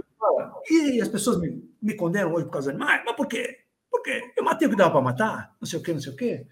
E 0.68 1.00
as 1.00 1.06
pessoas 1.06 1.38
me, 1.38 1.62
me 1.80 1.94
condenam 1.94 2.32
hoje 2.32 2.46
por 2.46 2.54
causa 2.54 2.72
dos 2.72 2.80
animais. 2.80 3.02
Mas 3.06 3.14
por 3.14 3.28
quê? 3.28 3.60
Porque 3.88 4.32
eu 4.36 4.42
matei 4.42 4.66
o 4.66 4.70
que 4.72 4.76
dava 4.76 4.90
para 4.90 5.00
matar, 5.00 5.54
não 5.60 5.68
sei 5.68 5.78
o 5.78 5.82
quê, 5.82 5.92
não 5.92 6.00
sei 6.00 6.12
o 6.12 6.16
quê. 6.16 6.44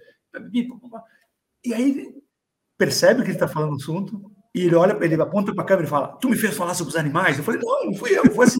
E 1.64 1.74
aí 1.74 2.14
percebe 2.78 3.22
que 3.22 3.26
ele 3.26 3.34
está 3.34 3.48
falando 3.48 3.70
do 3.70 3.82
assunto, 3.82 4.30
e 4.54 4.60
ele 4.60 4.76
olha, 4.76 4.96
ele 5.04 5.20
aponta 5.20 5.52
para 5.52 5.64
a 5.64 5.66
câmera 5.66 5.88
e 5.88 5.90
fala: 5.90 6.08
Tu 6.18 6.28
me 6.28 6.36
fez 6.36 6.56
falar 6.56 6.74
sobre 6.74 6.92
os 6.92 6.96
animais? 6.96 7.38
Eu 7.38 7.42
falei: 7.42 7.60
Não, 7.60 7.86
não 7.86 7.94
fui 7.94 8.16
eu, 8.16 8.24
foi 8.32 8.46
assim. 8.46 8.58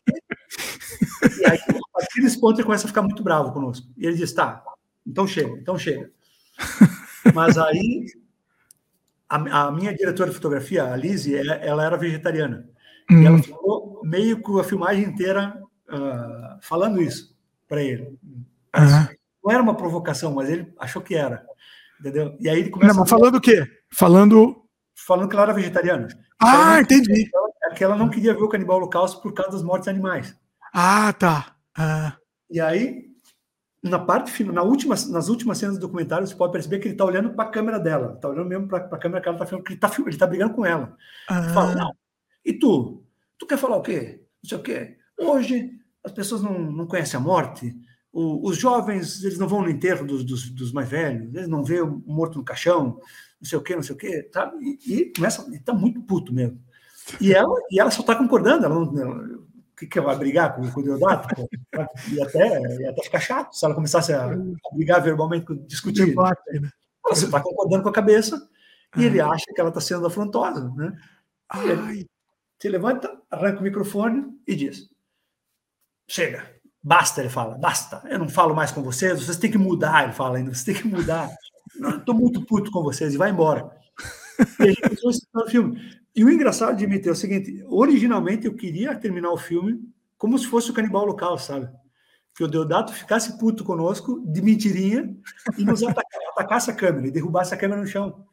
e 1.40 1.46
aí, 1.46 1.58
a 1.58 1.98
partir 2.00 2.20
desse 2.20 2.40
ponto, 2.40 2.56
ele 2.56 2.64
começa 2.64 2.86
a 2.86 2.88
ficar 2.88 3.02
muito 3.02 3.22
bravo 3.22 3.52
conosco. 3.52 3.86
E 3.96 4.06
ele 4.06 4.16
diz: 4.16 4.32
Tá, 4.32 4.64
então 5.06 5.24
chega, 5.24 5.56
então 5.56 5.78
chega. 5.78 6.10
Mas 7.34 7.56
aí, 7.58 8.06
a, 9.28 9.66
a 9.66 9.72
minha 9.72 9.94
diretora 9.94 10.30
de 10.30 10.36
fotografia, 10.36 10.84
a 10.84 10.96
Lizzie, 10.96 11.36
ela, 11.36 11.54
ela 11.54 11.84
era 11.84 11.96
vegetariana. 11.96 12.68
E 13.10 13.26
ela 13.26 13.36
hum. 13.36 13.42
ficou 13.42 14.00
meio 14.04 14.40
com 14.40 14.58
a 14.58 14.64
filmagem 14.64 15.04
inteira 15.04 15.60
uh, 15.88 16.58
falando 16.60 17.00
isso 17.00 17.36
para 17.68 17.82
ele. 17.82 18.18
Uhum. 18.76 19.08
Não 19.44 19.52
era 19.52 19.62
uma 19.62 19.76
provocação, 19.76 20.32
mas 20.34 20.48
ele 20.48 20.72
achou 20.78 21.02
que 21.02 21.14
era. 21.14 21.44
Entendeu? 22.00 22.36
E 22.40 22.48
aí 22.48 22.60
ele 22.60 22.70
começa. 22.70 22.92
Não, 22.92 23.00
mas 23.00 23.10
falando 23.10 23.36
o 23.36 23.40
quê? 23.40 23.66
Falando 23.90 24.62
falando 24.94 25.28
que 25.28 25.34
ela 25.34 25.44
era 25.44 25.52
vegetariana. 25.52 26.08
Ah, 26.40 26.80
entendi. 26.80 27.30
É 27.64 27.74
que 27.74 27.84
ela 27.84 27.96
não 27.96 28.08
queria 28.08 28.34
ver 28.34 28.42
o 28.42 28.48
canibal 28.48 28.76
holocausto 28.76 29.20
por 29.20 29.32
causa 29.32 29.52
das 29.52 29.62
mortes 29.62 29.88
animais. 29.88 30.36
Ah, 30.72 31.12
tá. 31.12 31.54
Ah. 31.76 32.16
E 32.50 32.60
aí, 32.60 33.11
na 33.82 33.98
parte 33.98 34.30
final, 34.30 34.54
na 34.54 34.62
última, 34.62 34.94
nas 35.10 35.28
últimas 35.28 35.58
cenas 35.58 35.76
do 35.76 35.80
documentário, 35.80 36.26
você 36.26 36.34
pode 36.34 36.52
perceber 36.52 36.78
que 36.78 36.86
ele 36.86 36.94
está 36.94 37.04
olhando 37.04 37.30
para 37.34 37.48
a 37.48 37.50
câmera 37.50 37.80
dela, 37.80 38.14
está 38.14 38.28
olhando 38.28 38.48
mesmo 38.48 38.68
para 38.68 38.78
a 38.78 38.98
câmera 38.98 39.20
que 39.20 39.28
ela 39.28 39.34
está 39.34 39.46
filmando, 39.46 39.68
ele 39.68 39.74
está 39.74 39.92
ele 40.06 40.16
tá 40.16 40.26
brigando 40.26 40.54
com 40.54 40.64
ela. 40.64 40.96
Ah. 41.28 41.42
Fala, 41.54 41.74
não. 41.74 41.92
E 42.44 42.52
tu? 42.52 43.04
Tu 43.38 43.46
quer 43.46 43.58
falar 43.58 43.76
o 43.76 43.82
quê? 43.82 44.22
Não 44.42 44.48
sei 44.48 44.58
o 44.58 44.62
quê. 44.62 44.96
Hoje 45.18 45.70
as 46.04 46.12
pessoas 46.12 46.42
não, 46.42 46.58
não 46.58 46.86
conhecem 46.86 47.18
a 47.18 47.22
morte. 47.22 47.74
O, 48.12 48.48
os 48.48 48.56
jovens, 48.56 49.24
eles 49.24 49.38
não 49.38 49.48
vão 49.48 49.62
no 49.62 49.70
enterro 49.70 50.06
dos, 50.06 50.24
dos, 50.24 50.50
dos 50.50 50.72
mais 50.72 50.88
velhos, 50.88 51.34
eles 51.34 51.48
não 51.48 51.64
vê 51.64 51.80
o 51.80 52.02
morto 52.06 52.38
no 52.38 52.44
caixão 52.44 52.98
não 53.42 53.48
sei 53.48 53.58
o 53.58 53.62
quê, 53.62 53.74
não 53.74 53.82
sei 53.82 53.94
o 53.96 53.98
quê, 53.98 54.30
sabe? 54.32 54.56
E, 54.86 54.94
e 54.94 55.12
começa, 55.12 55.44
e 55.52 55.58
tá 55.58 55.74
muito 55.74 56.00
puto 56.02 56.32
mesmo. 56.32 56.60
E 57.20 57.32
ela, 57.34 57.60
e 57.68 57.80
ela 57.80 57.90
só 57.90 58.04
tá 58.04 58.14
concordando, 58.14 58.64
ela 58.64 58.74
não. 58.74 58.98
Ela, 58.98 59.51
que, 59.76 59.86
que 59.86 60.00
vai 60.00 60.16
brigar 60.16 60.54
com, 60.54 60.70
com 60.70 60.80
o 60.80 60.82
Deodato? 60.82 61.28
E 62.12 62.22
até, 62.22 62.60
ia 62.80 62.90
até 62.90 63.02
ficar 63.02 63.20
chato 63.20 63.54
se 63.54 63.64
ela 63.64 63.74
começasse 63.74 64.12
a, 64.12 64.26
a 64.26 64.36
brigar 64.74 65.02
verbalmente, 65.02 65.54
discutir. 65.66 66.06
Debate, 66.06 66.60
né? 66.60 66.70
Ela 67.04 67.14
está 67.14 67.40
concordando 67.40 67.82
com 67.82 67.88
a 67.88 67.92
cabeça 67.92 68.48
e 68.96 69.04
ele 69.04 69.20
acha 69.20 69.46
que 69.52 69.60
ela 69.60 69.70
está 69.70 69.80
sendo 69.80 70.06
afrontosa. 70.06 70.70
Né? 70.76 70.96
E 71.56 71.68
ele 71.68 72.10
se 72.60 72.68
levanta, 72.68 73.20
arranca 73.30 73.60
o 73.60 73.62
microfone 73.62 74.38
e 74.46 74.54
diz: 74.54 74.88
Chega, 76.08 76.48
basta, 76.82 77.20
ele 77.20 77.30
fala, 77.30 77.56
basta, 77.56 78.02
eu 78.08 78.18
não 78.18 78.28
falo 78.28 78.54
mais 78.54 78.70
com 78.70 78.82
vocês, 78.82 79.20
vocês 79.22 79.36
têm 79.36 79.50
que 79.50 79.58
mudar, 79.58 80.04
ele 80.04 80.12
fala 80.12 80.36
ainda, 80.36 80.52
vocês 80.52 80.64
têm 80.64 80.74
que 80.74 80.86
mudar. 80.86 81.30
Estou 81.98 82.14
muito 82.14 82.44
puto 82.44 82.70
com 82.70 82.82
vocês 82.82 83.14
e 83.14 83.16
vai 83.16 83.30
embora. 83.30 83.70
E 84.60 84.62
a 84.62 84.66
gente 84.66 85.28
a 85.34 85.44
o 85.44 85.48
filme. 85.48 86.01
E 86.14 86.24
o 86.24 86.30
engraçado 86.30 86.76
de 86.76 86.86
meter 86.86 87.08
é 87.08 87.12
o 87.12 87.16
seguinte: 87.16 87.64
originalmente 87.66 88.46
eu 88.46 88.54
queria 88.54 88.94
terminar 88.94 89.30
o 89.30 89.38
filme 89.38 89.80
como 90.18 90.38
se 90.38 90.46
fosse 90.46 90.70
o 90.70 90.74
canibal 90.74 91.04
local, 91.04 91.38
sabe? 91.38 91.68
Que 92.34 92.44
o 92.44 92.48
Deodato 92.48 92.92
ficasse 92.92 93.38
puto 93.38 93.64
conosco, 93.64 94.22
de 94.24 94.40
mentirinha, 94.40 95.14
e 95.58 95.64
nos 95.64 95.82
atacasse, 95.82 96.24
atacasse 96.32 96.70
a 96.70 96.74
câmera, 96.74 97.08
e 97.08 97.10
derrubasse 97.10 97.52
a 97.52 97.56
câmera 97.56 97.80
no 97.80 97.86
chão. 97.86 98.24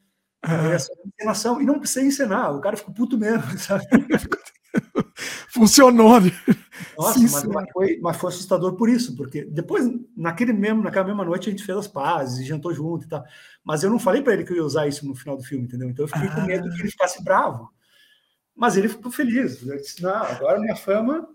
Ah. 0.41 0.69
Essa 0.69 0.91
encenação. 1.05 1.61
E 1.61 1.65
não 1.65 1.79
precisa 1.79 2.05
encenar, 2.05 2.55
o 2.55 2.61
cara 2.61 2.77
ficou 2.77 2.93
puto 2.93 3.17
mesmo, 3.17 3.43
sabe? 3.57 3.85
Funcionou. 5.59 6.21
Né? 6.21 6.31
Nossa, 6.97 7.19
sim, 7.19 7.27
mas, 7.29 7.43
mas, 7.43 7.71
foi, 7.71 7.99
mas 8.01 8.17
foi 8.17 8.29
assustador 8.29 8.75
por 8.75 8.89
isso, 8.89 9.15
porque 9.15 9.43
depois, 9.43 9.89
naquele 10.15 10.53
mesmo, 10.53 10.81
naquela 10.81 11.05
mesma 11.05 11.25
noite, 11.25 11.49
a 11.49 11.51
gente 11.51 11.65
fez 11.65 11.77
as 11.77 11.87
pazes, 11.87 12.45
jantou 12.45 12.73
junto 12.73 13.05
e 13.05 13.09
tal. 13.09 13.23
Mas 13.63 13.83
eu 13.83 13.89
não 13.89 13.99
falei 13.99 14.21
para 14.21 14.33
ele 14.33 14.45
que 14.45 14.53
eu 14.53 14.57
ia 14.57 14.63
usar 14.63 14.87
isso 14.87 15.05
no 15.05 15.13
final 15.13 15.35
do 15.35 15.43
filme, 15.43 15.65
entendeu? 15.65 15.89
Então 15.89 16.05
eu 16.05 16.09
fiquei 16.09 16.29
ah. 16.29 16.35
com 16.35 16.41
medo 16.41 16.69
que 16.69 16.81
ele 16.81 16.91
ficasse 16.91 17.21
bravo. 17.23 17.69
Mas 18.55 18.77
ele 18.77 18.87
ficou 18.87 19.11
feliz. 19.11 19.65
Eu 19.65 19.75
disse, 19.77 20.01
não, 20.01 20.11
agora 20.11 20.59
minha 20.59 20.75
fama. 20.75 21.27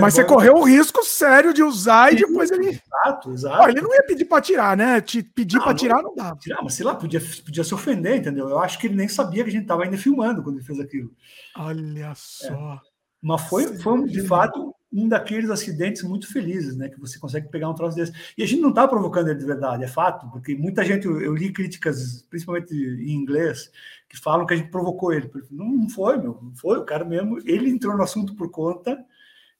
Mas 0.00 0.14
você 0.14 0.24
correu 0.24 0.56
o 0.56 0.64
risco 0.64 1.04
sério 1.04 1.52
de 1.52 1.62
usar 1.62 2.12
e 2.12 2.16
depois 2.16 2.50
ele. 2.50 2.68
Exato, 2.68 3.32
exato. 3.32 3.68
ele 3.68 3.82
não 3.82 3.94
ia 3.94 4.02
pedir 4.02 4.24
para 4.24 4.40
tirar, 4.40 4.76
né? 4.76 5.00
Te 5.00 5.22
pedir 5.22 5.60
para 5.60 5.74
tirar 5.74 6.02
não 6.02 6.14
dá. 6.14 6.34
Tirar, 6.36 6.62
mas 6.62 6.74
sei 6.74 6.86
lá, 6.86 6.94
podia, 6.94 7.20
podia 7.44 7.62
se 7.62 7.74
ofender, 7.74 8.16
entendeu? 8.16 8.48
Eu 8.48 8.58
acho 8.58 8.78
que 8.78 8.86
ele 8.86 8.96
nem 8.96 9.08
sabia 9.08 9.44
que 9.44 9.50
a 9.50 9.52
gente 9.52 9.62
estava 9.62 9.84
ainda 9.84 9.98
filmando 9.98 10.42
quando 10.42 10.56
ele 10.56 10.64
fez 10.64 10.80
aquilo. 10.80 11.10
Olha 11.56 12.14
só. 12.14 12.74
É. 12.74 12.80
Mas 13.20 13.42
foi, 13.42 13.76
foi 13.78 14.04
de 14.04 14.22
fato 14.22 14.74
um 14.92 15.08
daqueles 15.08 15.50
acidentes 15.50 16.02
muito 16.02 16.32
felizes, 16.32 16.76
né? 16.76 16.88
Que 16.88 16.98
você 16.98 17.18
consegue 17.18 17.48
pegar 17.48 17.68
um 17.68 17.74
troço 17.74 17.96
desse. 17.96 18.12
E 18.36 18.42
a 18.42 18.46
gente 18.46 18.62
não 18.62 18.70
está 18.70 18.88
provocando 18.88 19.28
ele 19.28 19.38
de 19.38 19.44
verdade, 19.44 19.84
é 19.84 19.88
fato, 19.88 20.30
porque 20.30 20.54
muita 20.54 20.84
gente, 20.84 21.06
eu, 21.06 21.34
li 21.34 21.52
críticas, 21.52 22.22
principalmente 22.30 22.74
em 22.74 23.12
inglês, 23.12 23.70
que 24.08 24.18
falam 24.18 24.46
que 24.46 24.54
a 24.54 24.56
gente 24.56 24.70
provocou 24.70 25.12
ele. 25.12 25.30
Não, 25.50 25.68
não 25.68 25.88
foi, 25.88 26.16
meu, 26.16 26.38
não 26.42 26.54
foi, 26.54 26.78
o 26.78 26.84
cara 26.84 27.04
mesmo, 27.04 27.38
ele 27.44 27.68
entrou 27.68 27.96
no 27.96 28.02
assunto 28.02 28.34
por 28.34 28.50
conta. 28.50 28.98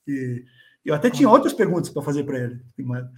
E 0.07 0.45
eu 0.85 0.95
até 0.95 1.11
tinha 1.11 1.29
outras 1.29 1.53
perguntas 1.53 1.91
para 1.91 2.03
fazer 2.03 2.25
para 2.25 2.39
ele, 2.39 2.63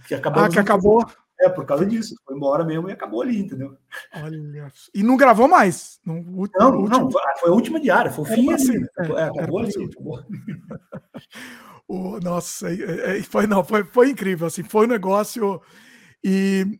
que 0.07 0.15
acabou. 0.15 0.43
Ah, 0.43 0.49
que 0.49 0.59
acabou. 0.59 1.05
É, 1.41 1.49
por 1.49 1.65
causa 1.65 1.85
disso. 1.85 2.15
Foi 2.23 2.35
embora 2.35 2.63
mesmo 2.63 2.87
e 2.87 2.91
acabou 2.91 3.23
ali, 3.23 3.39
entendeu? 3.39 3.75
Olha. 4.15 4.71
E 4.93 5.01
não 5.01 5.17
gravou 5.17 5.47
mais? 5.47 5.99
No 6.05 6.13
último, 6.13 6.59
não, 6.59 6.77
último... 6.77 6.99
não, 6.99 7.11
foi 7.11 7.49
a 7.49 7.53
última 7.53 7.79
diária, 7.79 8.11
foi 8.11 8.23
o 8.23 8.27
fim 8.27 8.53
assim. 8.53 8.79
Né? 8.79 8.87
É, 9.17 9.23
acabou 9.23 9.59
ali. 9.59 9.71
Acabou. 9.83 10.23
o, 11.87 12.19
nossa, 12.19 12.67
foi, 13.27 13.47
não, 13.47 13.63
foi, 13.63 13.83
foi 13.83 14.09
incrível, 14.11 14.45
assim, 14.45 14.63
foi 14.63 14.85
um 14.85 14.89
negócio. 14.89 15.59
E 16.23 16.79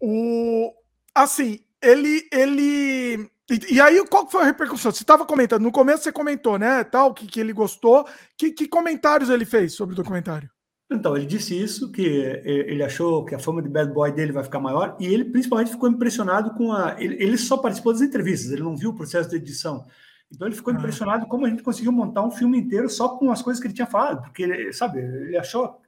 o 0.00 0.72
assim, 1.12 1.58
ele, 1.82 2.28
ele 2.32 3.28
E, 3.50 3.74
e, 3.74 3.80
aí, 3.80 4.04
qual 4.06 4.30
foi 4.30 4.42
a 4.42 4.46
repercussão? 4.46 4.92
Você 4.92 5.02
estava 5.02 5.26
comentando, 5.26 5.62
no 5.62 5.72
começo 5.72 6.04
você 6.04 6.12
comentou, 6.12 6.56
né, 6.56 6.84
tal, 6.84 7.12
que, 7.12 7.26
que 7.26 7.40
ele 7.40 7.52
gostou. 7.52 8.06
Que, 8.38 8.52
que 8.52 8.68
comentários 8.68 9.28
ele 9.28 9.44
fez 9.44 9.74
sobre 9.74 9.94
o 9.94 9.96
documentário? 9.96 10.48
Então, 10.90 11.16
ele 11.16 11.26
disse 11.26 11.60
isso, 11.60 11.90
que 11.90 12.02
ele 12.02 12.82
achou 12.82 13.24
que 13.24 13.34
a 13.34 13.38
fama 13.38 13.60
de 13.60 13.68
bad 13.68 13.92
boy 13.92 14.12
dele 14.12 14.30
vai 14.30 14.44
ficar 14.44 14.60
maior, 14.60 14.96
e 15.00 15.06
ele 15.06 15.24
principalmente 15.24 15.72
ficou 15.72 15.88
impressionado 15.88 16.54
com 16.54 16.72
a. 16.72 16.94
Ele, 17.00 17.16
ele 17.22 17.36
só 17.36 17.56
participou 17.56 17.92
das 17.92 18.02
entrevistas, 18.02 18.52
ele 18.52 18.62
não 18.62 18.76
viu 18.76 18.90
o 18.90 18.94
processo 18.94 19.28
de 19.28 19.36
edição. 19.36 19.84
Então, 20.30 20.46
ele 20.46 20.54
ficou 20.54 20.72
ah. 20.72 20.76
impressionado 20.76 21.26
como 21.26 21.44
a 21.44 21.48
gente 21.48 21.62
conseguiu 21.62 21.90
montar 21.90 22.22
um 22.22 22.30
filme 22.30 22.58
inteiro 22.58 22.88
só 22.88 23.08
com 23.16 23.32
as 23.32 23.42
coisas 23.42 23.60
que 23.60 23.66
ele 23.66 23.74
tinha 23.74 23.86
falado, 23.86 24.22
porque, 24.22 24.44
ele, 24.44 24.72
sabe, 24.72 25.00
ele 25.00 25.36
achou 25.36 25.80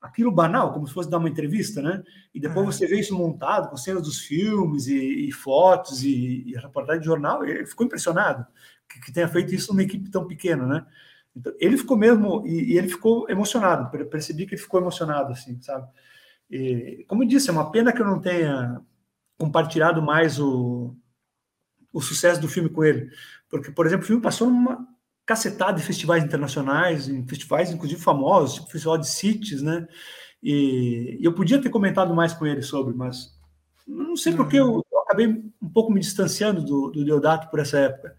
aquilo 0.00 0.30
banal, 0.30 0.72
como 0.72 0.86
se 0.86 0.94
fosse 0.94 1.10
dar 1.10 1.18
uma 1.18 1.28
entrevista, 1.28 1.82
né? 1.82 2.02
E 2.34 2.40
depois 2.40 2.66
ah. 2.68 2.72
você 2.72 2.86
vê 2.86 3.00
isso 3.00 3.16
montado 3.16 3.68
com 3.68 3.76
cenas 3.76 4.02
dos 4.02 4.20
filmes 4.20 4.86
e, 4.86 5.28
e 5.28 5.32
fotos 5.32 6.04
e, 6.04 6.44
e 6.46 6.54
reportagem 6.54 7.00
de 7.00 7.06
jornal, 7.06 7.44
ele 7.44 7.66
ficou 7.66 7.84
impressionado 7.84 8.46
que, 8.88 9.00
que 9.00 9.12
tenha 9.12 9.28
feito 9.28 9.54
isso 9.54 9.72
numa 9.72 9.82
equipe 9.82 10.10
tão 10.10 10.26
pequena, 10.26 10.66
né? 10.66 10.86
Então, 11.38 11.52
ele 11.58 11.76
ficou 11.76 11.96
mesmo, 11.96 12.44
e, 12.46 12.72
e, 12.72 12.78
ele 12.78 12.88
ficou 12.88 13.28
emocionado, 13.30 13.90
percebi 14.08 14.46
que 14.46 14.54
ele 14.54 14.62
ficou 14.62 14.80
emocionado, 14.80 15.32
assim, 15.32 15.60
sabe? 15.62 15.88
E, 16.50 17.04
como 17.08 17.22
eu 17.22 17.28
disse, 17.28 17.48
é 17.48 17.52
uma 17.52 17.70
pena 17.70 17.92
que 17.92 18.02
eu 18.02 18.06
não 18.06 18.20
tenha 18.20 18.80
compartilhado 19.38 20.02
mais 20.02 20.40
o, 20.40 20.94
o 21.92 22.00
sucesso 22.00 22.40
do 22.40 22.48
filme 22.48 22.68
com 22.68 22.84
ele, 22.84 23.10
porque, 23.48 23.70
por 23.70 23.86
exemplo, 23.86 24.04
o 24.04 24.06
filme 24.06 24.22
passou 24.22 24.50
numa 24.50 24.86
cacetada 25.24 25.78
de 25.78 25.84
festivais 25.84 26.24
internacionais, 26.24 27.08
em 27.08 27.26
festivais, 27.26 27.70
inclusive, 27.70 28.00
famosos, 28.00 28.54
tipo 28.54 28.66
o 28.66 28.70
Festival 28.70 28.98
de 28.98 29.08
Cities, 29.08 29.62
né? 29.62 29.86
E, 30.42 31.18
e, 31.20 31.24
eu 31.24 31.34
podia 31.34 31.60
ter 31.60 31.70
comentado 31.70 32.14
mais 32.14 32.32
com 32.32 32.46
ele 32.46 32.62
sobre, 32.62 32.94
mas 32.94 33.36
não 33.86 34.16
sei 34.16 34.34
porque 34.34 34.56
eu, 34.56 34.74
uhum. 34.74 34.82
eu 34.90 35.00
acabei 35.00 35.26
um 35.60 35.68
pouco 35.68 35.92
me 35.92 36.00
distanciando 36.00 36.62
do, 36.64 36.90
do 36.90 37.04
Deodato 37.04 37.48
por 37.50 37.60
essa 37.60 37.78
época. 37.78 38.16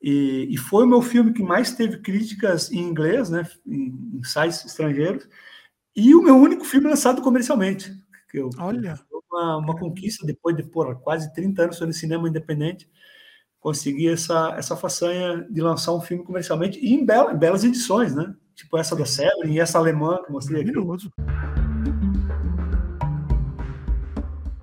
E, 0.00 0.48
e, 0.50 0.56
foi 0.56 0.84
o 0.84 0.88
meu 0.88 1.00
filme 1.00 1.32
que 1.32 1.42
mais 1.42 1.72
teve 1.72 1.98
críticas 1.98 2.70
em 2.70 2.78
inglês, 2.78 3.30
né, 3.30 3.48
em, 3.66 3.94
em 4.14 4.22
sites 4.22 4.64
estrangeiros, 4.64 5.26
e 5.94 6.14
o 6.14 6.22
meu 6.22 6.36
único 6.36 6.64
filme 6.64 6.88
lançado 6.88 7.22
comercialmente. 7.22 7.92
Que 8.30 8.38
eu, 8.38 8.50
Olha! 8.58 8.98
Uma, 9.30 9.56
uma 9.56 9.76
conquista 9.78 10.26
depois 10.26 10.54
de 10.56 10.62
por, 10.62 10.94
quase 11.00 11.32
30 11.32 11.62
anos 11.62 11.80
no 11.80 11.92
cinema 11.92 12.28
independente, 12.28 12.88
consegui 13.58 14.08
essa, 14.08 14.54
essa 14.56 14.76
façanha 14.76 15.46
de 15.50 15.60
lançar 15.60 15.92
um 15.92 16.00
filme 16.00 16.22
comercialmente 16.22 16.78
e 16.78 16.94
em, 16.94 17.04
bela, 17.04 17.32
em 17.32 17.36
belas 17.36 17.64
edições, 17.64 18.14
né? 18.14 18.34
Tipo 18.54 18.78
essa 18.78 18.94
da 18.94 19.04
Severin 19.04 19.54
e 19.54 19.60
essa 19.60 19.78
alemã 19.78 20.18
que 20.22 20.28
eu 20.28 20.32
mostrei 20.32 20.62
aqui. 20.62 20.72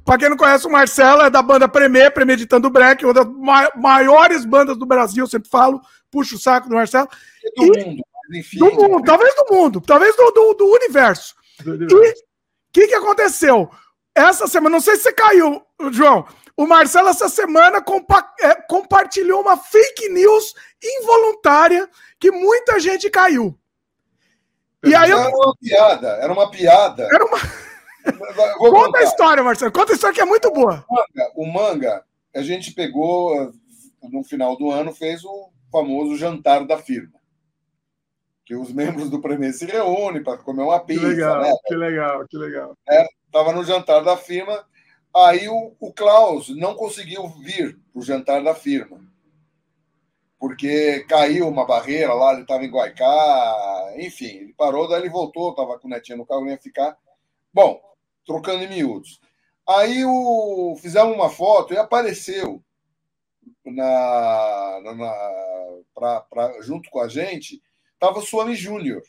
Pra 0.06 0.18
quem 0.18 0.30
não 0.30 0.38
conhece 0.38 0.68
o 0.68 0.72
Marcelo, 0.72 1.22
é 1.22 1.30
da 1.30 1.42
banda 1.42 1.68
Premier, 1.68 2.14
Premeditando 2.14 2.70
Break, 2.70 3.06
uma 3.06 3.14
das 3.14 3.28
maiores 3.76 4.44
bandas 4.44 4.78
do 4.78 4.86
Brasil, 4.86 5.26
sempre 5.28 5.50
falo, 5.50 5.82
puxo 6.12 6.36
o 6.36 6.40
saco 6.40 6.68
do 6.68 6.76
Marcelo. 6.76 7.08
E 7.44 7.54
do 7.56 7.80
e, 7.80 7.86
mundo, 7.86 8.04
enfim. 8.34 8.60
Do 8.60 8.72
mundo, 8.72 9.04
talvez 9.04 9.34
do 9.36 9.46
mundo, 9.50 9.82
talvez 9.82 10.16
do, 10.16 10.32
do, 10.32 10.54
do 10.56 10.66
universo. 10.66 11.36
Do 11.64 11.72
universo. 11.72 11.96
E 12.06 12.10
o 12.10 12.24
que, 12.74 12.88
que 12.88 12.96
aconteceu? 12.96 13.70
Essa 14.14 14.46
semana, 14.48 14.76
não 14.76 14.82
sei 14.82 14.98
se 14.98 15.04
você 15.04 15.14
caiu, 15.14 15.62
João, 15.92 16.26
o 16.56 16.68
Marcelo 16.68 17.10
essa 17.10 17.30
semana 17.30 17.82
compa 17.82 18.32
é, 18.42 18.56
compartilhou 18.56 19.42
uma 19.42 19.58
fake 19.58 20.10
news 20.10 20.54
involuntária 20.84 21.90
que 22.20 22.30
muita 22.30 22.80
gente 22.80 23.10
caiu. 23.10 23.58
E 24.84 24.94
aí 24.94 25.10
eu... 25.10 25.18
Era 25.18 25.30
uma 25.30 25.56
piada, 25.56 26.08
era 26.08 26.34
uma 26.34 26.52
piada. 26.52 27.08
Era 27.12 27.26
uma... 27.26 27.38
Conta 28.04 28.86
contar. 28.86 29.00
a 29.00 29.04
história, 29.04 29.44
Marcelo. 29.44 29.72
Conta 29.72 29.94
a 29.94 29.96
história 29.96 30.16
que 30.16 30.22
é 30.22 30.26
muito 30.26 30.52
boa. 30.52 30.86
O 30.90 30.96
manga, 30.96 31.32
o 31.36 31.46
manga, 31.46 32.06
a 32.36 32.42
gente 32.42 32.74
pegou 32.74 33.54
no 34.02 34.24
final 34.24 34.58
do 34.58 34.72
ano, 34.72 34.94
fez 34.94 35.24
o 35.24 35.50
famoso 35.72 36.16
jantar 36.16 36.66
da 36.66 36.78
firma. 36.78 37.20
Que 38.46 38.56
os 38.56 38.72
membros 38.74 39.10
do 39.10 39.22
Premier 39.22 39.54
se 39.54 39.66
reúnem 39.66 40.22
para 40.22 40.38
comer 40.38 40.64
uma 40.64 40.80
pizza. 40.80 41.02
Que 41.02 41.08
legal, 41.08 41.42
né? 41.42 41.52
que 41.66 41.76
legal, 41.76 42.28
que 42.28 42.38
legal. 42.38 42.78
É, 42.90 43.08
no 43.54 43.64
jantar 43.64 44.04
da 44.04 44.18
firma, 44.18 44.66
aí 45.16 45.48
o, 45.48 45.74
o 45.80 45.94
Klaus 45.94 46.50
não 46.50 46.76
conseguiu 46.76 47.28
vir 47.28 47.80
para 47.92 48.00
o 48.00 48.04
jantar 48.04 48.44
da 48.44 48.54
firma. 48.54 49.00
Porque 50.38 51.06
caiu 51.08 51.48
uma 51.48 51.66
barreira 51.66 52.14
lá, 52.14 52.34
ele 52.34 52.42
estava 52.42 52.66
em 52.66 52.70
Guaicá, 52.70 53.94
enfim, 53.96 54.26
ele 54.26 54.54
parou, 54.58 54.90
daí 54.90 55.02
ele 55.02 55.10
voltou, 55.10 55.52
estava 55.52 55.80
com 55.80 55.88
o 55.88 55.90
netinho 55.90 56.18
no 56.18 56.26
carro, 56.26 56.46
ia 56.48 56.58
ficar. 56.58 56.98
Bom, 57.54 57.80
trocando 58.26 58.64
em 58.64 58.70
miúdos. 58.70 59.20
Aí 59.68 60.04
o, 60.06 60.76
fizemos 60.82 61.16
uma 61.16 61.30
foto 61.30 61.74
e 61.74 61.78
apareceu 61.78 62.64
na, 63.66 64.82
na, 64.84 64.96
na 64.96 65.14
pra, 65.94 66.22
pra, 66.22 66.62
junto 66.62 66.90
com 66.90 67.00
a 67.00 67.08
gente, 67.08 67.62
estava 67.94 68.20
o 68.20 68.22
Swami 68.22 68.56
Júnior. 68.56 69.02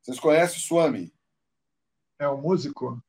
Vocês 0.00 0.20
conhecem 0.20 0.58
o 0.58 0.60
Swami? 0.60 1.12
É 2.18 2.28
o 2.28 2.36
músico? 2.36 3.02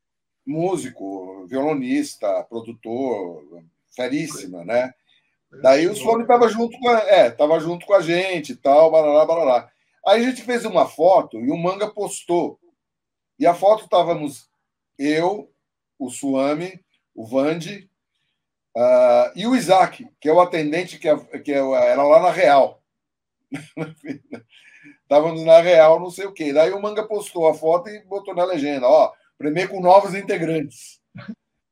Músico, 0.46 1.46
violonista, 1.48 2.44
produtor, 2.44 3.64
feríssima, 3.96 4.64
né? 4.64 4.94
Daí 5.62 5.88
o 5.88 5.96
Swami 5.96 6.24
estava 6.24 6.48
junto 6.50 6.78
com 6.80 6.90
a, 6.90 7.00
é, 7.00 7.30
tava 7.32 7.60
junto 7.60 7.86
com 7.86 7.94
a 7.94 8.02
gente 8.02 8.54
e 8.54 8.56
tal, 8.56 8.92
barará, 8.92 9.26
barará. 9.26 9.72
Aí 10.06 10.22
a 10.22 10.30
gente 10.30 10.44
fez 10.44 10.66
uma 10.66 10.88
foto 10.88 11.40
e 11.40 11.50
o 11.50 11.58
Manga 11.58 11.90
postou. 11.90 12.60
E 13.40 13.46
a 13.46 13.54
foto 13.54 13.84
estávamos 13.84 14.50
eu, 14.98 15.52
o 16.00 16.10
Suami, 16.10 16.80
o 17.14 17.26
Vande 17.26 17.90
uh, 18.76 19.32
e 19.36 19.48
o 19.48 19.56
Isaac, 19.56 20.08
que 20.20 20.30
é 20.30 20.34
o 20.34 20.42
atendente 20.42 21.00
que, 21.00 21.08
é, 21.08 21.18
que 21.40 21.52
é, 21.52 21.58
era 21.58 22.04
lá 22.04 22.22
na 22.22 22.32
Real. 22.32 22.82
Estávamos 25.02 25.44
na 25.44 25.60
Real, 25.62 26.00
não 26.00 26.10
sei 26.10 26.26
o 26.26 26.34
quê. 26.34 26.52
Daí 26.52 26.72
o 26.72 26.82
Manga 26.82 27.08
postou 27.08 27.48
a 27.48 27.54
foto 27.54 27.90
e 27.90 28.04
botou 28.04 28.34
na 28.36 28.44
legenda, 28.44 28.88
ó, 28.88 29.12
primeiro 29.38 29.70
com 29.70 29.80
novos 29.80 30.16
integrantes. 30.16 31.00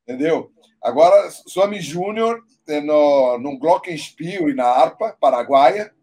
Entendeu? 0.03 0.51
Agora, 0.81 1.29
Suami 1.31 1.81
Júnior 1.81 2.43
é 2.67 2.79
no, 2.79 3.37
no 3.39 3.57
Glockenspiel 3.57 4.49
e 4.49 4.53
na 4.53 4.65
harpa 4.65 5.15
paraguaia, 5.19 5.93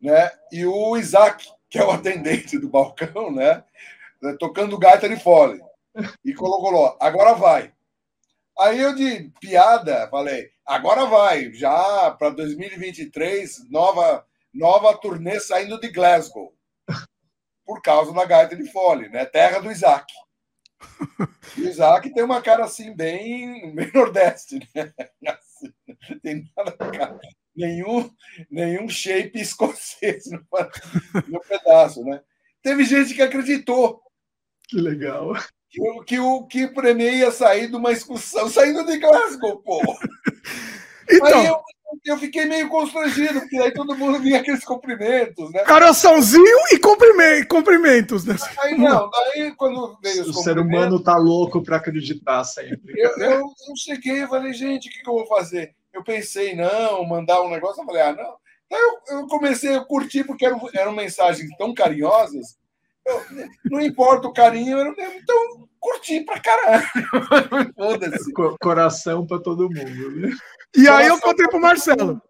né? 0.00 0.30
E 0.50 0.64
o 0.66 0.96
Isaac, 0.96 1.46
que 1.68 1.78
é 1.78 1.84
o 1.84 1.90
atendente 1.90 2.58
do 2.58 2.68
balcão, 2.68 3.30
né? 3.30 3.62
Tocando 4.38 4.78
gaita 4.78 5.08
de 5.08 5.16
fole 5.16 5.62
e 6.24 6.34
colocou 6.34 6.96
agora 7.00 7.34
vai. 7.34 7.72
Aí 8.58 8.80
eu, 8.80 8.94
de 8.94 9.32
piada, 9.40 10.08
falei, 10.08 10.50
agora 10.64 11.06
vai, 11.06 11.52
já 11.52 12.10
para 12.12 12.30
2023, 12.30 13.68
nova, 13.68 14.24
nova 14.52 14.96
turnê 14.96 15.40
saindo 15.40 15.80
de 15.80 15.88
Glasgow, 15.88 16.56
por 17.64 17.82
causa 17.82 18.12
da 18.12 18.24
gaita 18.24 18.54
de 18.54 18.70
fole, 18.70 19.08
né? 19.08 19.24
Terra 19.26 19.58
do 19.58 19.72
Isaac. 19.72 20.06
o 21.58 21.60
Isaac 21.60 22.12
tem 22.12 22.22
uma 22.22 22.40
cara 22.40 22.64
assim, 22.64 22.94
bem, 22.94 23.74
bem 23.74 23.90
nordeste, 23.92 24.60
né? 24.74 24.92
Assim, 25.26 25.72
tem 26.22 26.48
nada, 26.56 27.18
nenhum, 27.56 28.08
nenhum 28.48 28.88
shape 28.88 29.40
escocês 29.40 30.26
no, 30.30 30.46
no 31.26 31.40
pedaço, 31.40 32.04
né? 32.04 32.22
Teve 32.62 32.84
gente 32.84 33.14
que 33.14 33.22
acreditou. 33.22 34.00
Que 34.68 34.76
legal 34.76 35.32
que, 35.74 36.04
que 36.04 36.20
o 36.20 36.46
que 36.46 36.68
Premier 36.68 37.14
ia 37.14 37.32
sair 37.32 37.68
de 37.68 37.76
uma 37.76 37.90
excursão, 37.90 38.48
saindo 38.48 38.84
de 38.84 38.98
Glasgow, 38.98 39.58
pô. 39.58 39.80
Então, 41.06 41.38
aí 41.38 41.46
eu, 41.48 41.60
eu 42.06 42.16
fiquei 42.16 42.46
meio 42.46 42.66
constrangido, 42.70 43.40
porque 43.40 43.58
aí 43.58 43.70
todo 43.74 43.94
mundo 43.94 44.18
vinha 44.20 44.40
aqueles 44.40 44.64
cumprimentos, 44.64 45.52
né? 45.52 45.62
Coraçãozinho 45.64 46.58
e 46.72 46.78
cumprimentos, 46.78 48.24
né? 48.24 48.36
Aí 48.60 48.78
não, 48.78 49.10
daí 49.10 49.52
quando 49.54 49.98
veio 50.02 50.22
os 50.22 50.28
O 50.28 50.42
ser 50.42 50.58
humano 50.58 50.98
tá 50.98 51.18
louco 51.18 51.62
para 51.62 51.76
acreditar 51.76 52.42
sempre. 52.44 52.94
Eu, 52.96 53.10
eu, 53.18 53.40
eu 53.40 53.76
cheguei 53.76 54.22
e 54.22 54.26
falei, 54.26 54.54
gente, 54.54 54.88
o 54.88 54.90
que, 54.90 55.02
que, 55.02 55.10
eu 55.10 55.12
vou 55.12 55.26
fazer? 55.26 55.74
Eu 55.92 56.02
pensei, 56.02 56.56
não, 56.56 57.04
mandar 57.04 57.42
um 57.42 57.50
negócio, 57.50 57.82
eu 57.82 57.86
falei, 57.86 58.00
ah, 58.00 58.12
não. 58.14 58.34
Aí 58.72 58.82
eu, 59.10 59.18
eu 59.18 59.26
comecei 59.26 59.76
a 59.76 59.84
curtir, 59.84 60.24
porque 60.24 60.46
eram, 60.46 60.58
eram 60.72 60.92
mensagens 60.92 61.54
tão 61.58 61.74
carinhosas 61.74 62.56
não 63.70 63.80
importa 63.80 64.28
o 64.28 64.32
carinho, 64.32 64.78
eu, 64.78 64.92
então 64.92 65.68
curti 65.78 66.20
pra 66.24 66.40
caralho. 66.40 66.84
Foda-se. 67.76 68.32
Coração 68.60 69.26
pra 69.26 69.38
todo 69.38 69.70
mundo, 69.70 70.10
né? 70.16 70.30
E 70.76 70.88
aí 70.88 71.06
eu 71.06 71.20
contei 71.20 71.46
pro 71.46 71.60
Marcelo. 71.60 72.20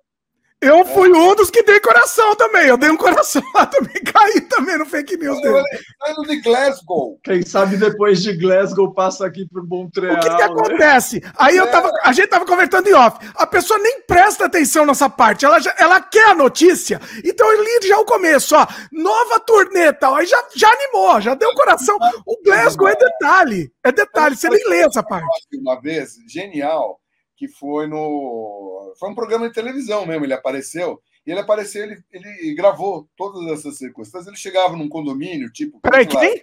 Eu 0.65 0.83
fui 0.87 1.13
um 1.13 1.35
dos 1.35 1.51
que 1.51 1.63
dei 1.63 1.79
coração 1.79 2.35
também. 2.37 2.69
Eu 2.69 2.79
dei 2.79 2.91
um 2.91 2.97
coração 2.97 3.43
lá 3.55 3.67
também, 3.67 3.93
caí 4.03 4.41
também 4.43 4.79
no 4.79 4.87
fake 4.87 5.19
news 5.19 5.39
dele. 5.43 5.63
Saindo 6.03 6.23
de 6.23 6.41
Glasgow. 6.41 7.21
Quem 7.23 7.43
sabe 7.43 7.77
depois 7.77 8.23
de 8.23 8.33
Glasgow 8.35 8.95
passa 8.95 9.27
aqui 9.27 9.47
pro 9.47 9.67
Montreal. 9.67 10.17
O 10.17 10.21
que, 10.21 10.31
que 10.31 10.37
né? 10.37 10.45
acontece? 10.45 11.23
Aí 11.37 11.55
eu 11.57 11.71
tava, 11.71 11.91
a 12.03 12.13
gente 12.13 12.29
tava 12.29 12.47
conversando 12.47 12.89
em 12.89 12.95
off. 12.95 13.19
A 13.35 13.47
pessoa 13.47 13.79
nem 13.79 14.01
presta 14.03 14.47
atenção 14.47 14.87
nessa 14.87 15.11
parte. 15.11 15.45
Ela, 15.45 15.61
já, 15.61 15.75
ela 15.79 16.01
quer 16.01 16.31
a 16.31 16.35
notícia. 16.35 16.99
Então 17.23 17.47
eu 17.53 17.63
li 17.63 17.87
já 17.87 17.99
o 17.99 18.07
começo, 18.07 18.57
ó. 18.57 18.67
Nova 18.91 19.41
turnê 19.41 19.93
tal. 19.93 20.15
Aí 20.15 20.25
já, 20.25 20.43
já 20.57 20.71
animou, 20.73 21.21
já 21.21 21.35
deu 21.35 21.53
coração. 21.53 21.99
O 22.25 22.43
Glasgow 22.43 22.89
é 22.89 22.97
detalhe. 22.97 23.71
É 23.85 23.93
detalhe. 23.93 24.35
Você 24.35 24.49
nem 24.49 24.67
lê 24.67 24.79
essa 24.79 25.03
parte. 25.03 25.27
Uma 25.61 25.79
vez, 25.79 26.15
genial 26.27 26.99
que 27.37 27.49
foi 27.49 27.87
no. 27.87 28.95
Foi 28.99 29.11
um 29.11 29.15
programa 29.15 29.49
de 29.49 29.55
televisão 29.55 30.07
mesmo, 30.07 30.25
ele 30.25 30.35
apareceu. 30.35 31.01
E 31.27 31.31
ele 31.31 31.41
apareceu, 31.41 31.85
ele, 31.85 32.03
ele 32.13 32.55
gravou 32.55 33.09
todas 33.17 33.47
essas 33.59 33.79
circunstâncias. 33.79 34.27
Ele 34.27 34.37
chegava 34.37 34.77
num 34.77 34.89
condomínio, 34.89 35.51
tipo. 35.51 35.81
Peraí, 35.81 36.07
quem? 36.07 36.43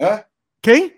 Hã? 0.00 0.24
Quem? 0.62 0.94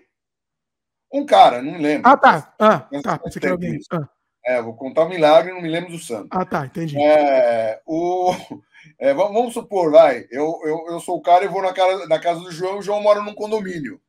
Um 1.13 1.25
cara, 1.25 1.61
não 1.61 1.73
me 1.73 1.79
lembro. 1.79 2.09
Ah, 2.09 2.17
tá. 2.17 2.55
Ah, 2.59 2.89
tá. 3.01 3.19
Você 3.23 3.39
quer 3.39 3.51
alguém. 3.51 3.79
Ah. 3.91 4.09
É, 4.47 4.61
vou 4.61 4.73
contar 4.73 5.03
um 5.03 5.09
milagre, 5.09 5.51
não 5.51 5.61
me 5.61 5.67
lembro 5.67 5.91
do 5.91 5.99
santo. 5.99 6.29
Ah, 6.31 6.45
tá, 6.45 6.65
entendi. 6.65 6.97
É, 6.97 7.81
o, 7.85 8.31
é, 8.97 9.13
vamos 9.13 9.53
supor, 9.53 9.91
vai, 9.91 10.25
eu, 10.31 10.57
eu, 10.63 10.85
eu 10.87 10.99
sou 11.01 11.17
o 11.17 11.21
cara 11.21 11.43
e 11.43 11.49
vou 11.49 11.61
na, 11.61 11.73
casa 11.73 12.07
na 12.07 12.17
casa 12.17 12.39
do 12.39 12.49
João, 12.49 12.77
o 12.77 12.81
João 12.81 13.01
mora 13.03 13.21
num 13.21 13.35
condomínio, 13.35 13.99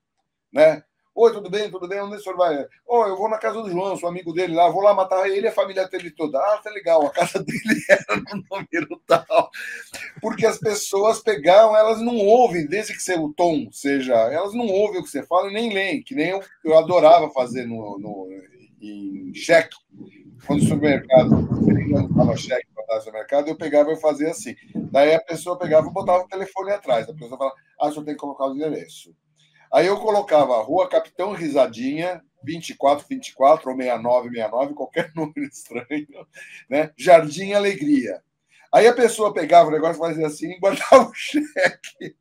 né? 0.53 0.85
Oi, 1.21 1.33
tudo 1.33 1.51
bem? 1.51 1.69
Tudo 1.69 1.89
bem? 1.89 2.01
Onde 2.01 2.15
o 2.15 2.21
senhor 2.21 2.37
vai? 2.37 2.65
Oh, 2.87 3.03
eu 3.03 3.17
vou 3.17 3.29
na 3.29 3.39
casa 3.39 3.61
do 3.61 3.69
João, 3.69 3.97
sou 3.97 4.09
amigo 4.09 4.33
dele 4.33 4.55
lá, 4.55 4.69
vou 4.69 4.81
lá 4.81 4.95
matar 4.95 5.29
ele 5.29 5.47
e 5.47 5.49
a 5.49 5.53
família 5.53 5.89
dele 5.89 6.13
toda. 6.13 6.39
Ah, 6.39 6.61
tá 6.63 6.71
legal, 6.71 7.05
a 7.05 7.11
casa 7.11 7.43
dele 7.43 7.81
era 7.89 8.17
no 8.19 8.45
número 8.49 9.03
tal. 9.05 9.51
Porque 10.23 10.47
as 10.47 10.59
pessoas 10.59 11.19
pegaram, 11.21 11.77
elas 11.77 12.01
não 12.01 12.17
ouvem, 12.19 12.69
desde 12.69 12.97
que 12.97 13.13
o 13.15 13.33
tom 13.33 13.67
seja, 13.73 14.15
elas 14.15 14.55
não 14.55 14.69
ouvem 14.69 15.01
o 15.01 15.03
que 15.03 15.11
você 15.11 15.27
fala 15.27 15.51
e 15.51 15.53
nem 15.53 15.75
leem, 15.75 16.05
que 16.05 16.15
nem 16.15 16.29
eu, 16.29 16.41
eu 16.65 16.79
adorava 16.79 17.29
fazer 17.31 17.67
no, 17.67 17.99
no, 17.99 18.29
em 18.81 19.35
cheque. 19.35 19.77
Quando 20.47 20.61
o 20.61 20.67
supermercado 20.69 21.31
não 21.31 22.37
cheque 22.37 22.69
para 22.73 22.87
dar 22.87 23.01
supermercado, 23.01 23.49
eu 23.49 23.57
pegava 23.57 23.93
e 23.93 24.01
fazia 24.01 24.31
assim. 24.31 24.55
Daí 24.73 25.17
a 25.17 25.21
pessoa 25.21 25.59
pegava 25.59 25.89
e 25.89 25.93
botava 25.93 26.23
o 26.23 26.29
telefone 26.29 26.71
atrás. 26.71 27.09
A 27.09 27.13
pessoa 27.13 27.37
falava, 27.37 27.57
ah, 27.81 27.91
só 27.91 28.05
tem 28.05 28.15
que 28.15 28.21
colocar 28.21 28.47
o 28.47 28.55
endereço. 28.55 29.13
Aí 29.73 29.87
eu 29.87 29.99
colocava 29.99 30.63
Rua 30.63 30.89
Capitão 30.89 31.33
Risadinha, 31.33 32.23
2424 32.43 33.71
ou 33.71 33.77
6969, 33.77 34.75
qualquer 34.75 35.13
número 35.17 35.43
estranho, 35.43 36.27
né? 36.69 36.93
Jardim 36.97 37.53
Alegria. 37.53 38.23
Aí 38.73 38.87
a 38.87 38.95
pessoa 38.95 39.33
pegava 39.33 39.69
o 39.69 39.73
negócio, 39.73 39.99
fazia 40.01 40.27
assim 40.27 40.53
e 40.53 40.59
guardava 40.59 41.09
o 41.09 41.15
cheque. 41.15 42.17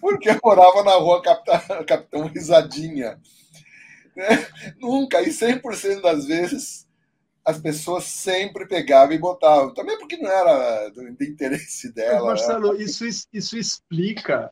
Porque 0.00 0.30
eu 0.30 0.40
morava 0.42 0.82
na 0.82 0.94
rua 0.94 1.22
Capitão, 1.22 1.84
Capitão 1.86 2.26
Risadinha. 2.26 3.20
Né? 4.16 4.46
Nunca, 4.78 5.22
e 5.22 5.28
100% 5.28 6.00
das 6.00 6.26
vezes, 6.26 6.88
as 7.44 7.58
pessoas 7.58 8.04
sempre 8.04 8.66
pegavam 8.66 9.14
e 9.14 9.18
botavam. 9.18 9.74
Também 9.74 9.98
porque 9.98 10.16
não 10.16 10.30
era 10.30 10.88
do, 10.90 11.14
do 11.14 11.24
interesse 11.24 11.92
dela. 11.92 12.28
Marcelo, 12.28 12.72
né? 12.72 12.82
isso, 12.82 13.04
isso 13.32 13.56
explica 13.56 14.50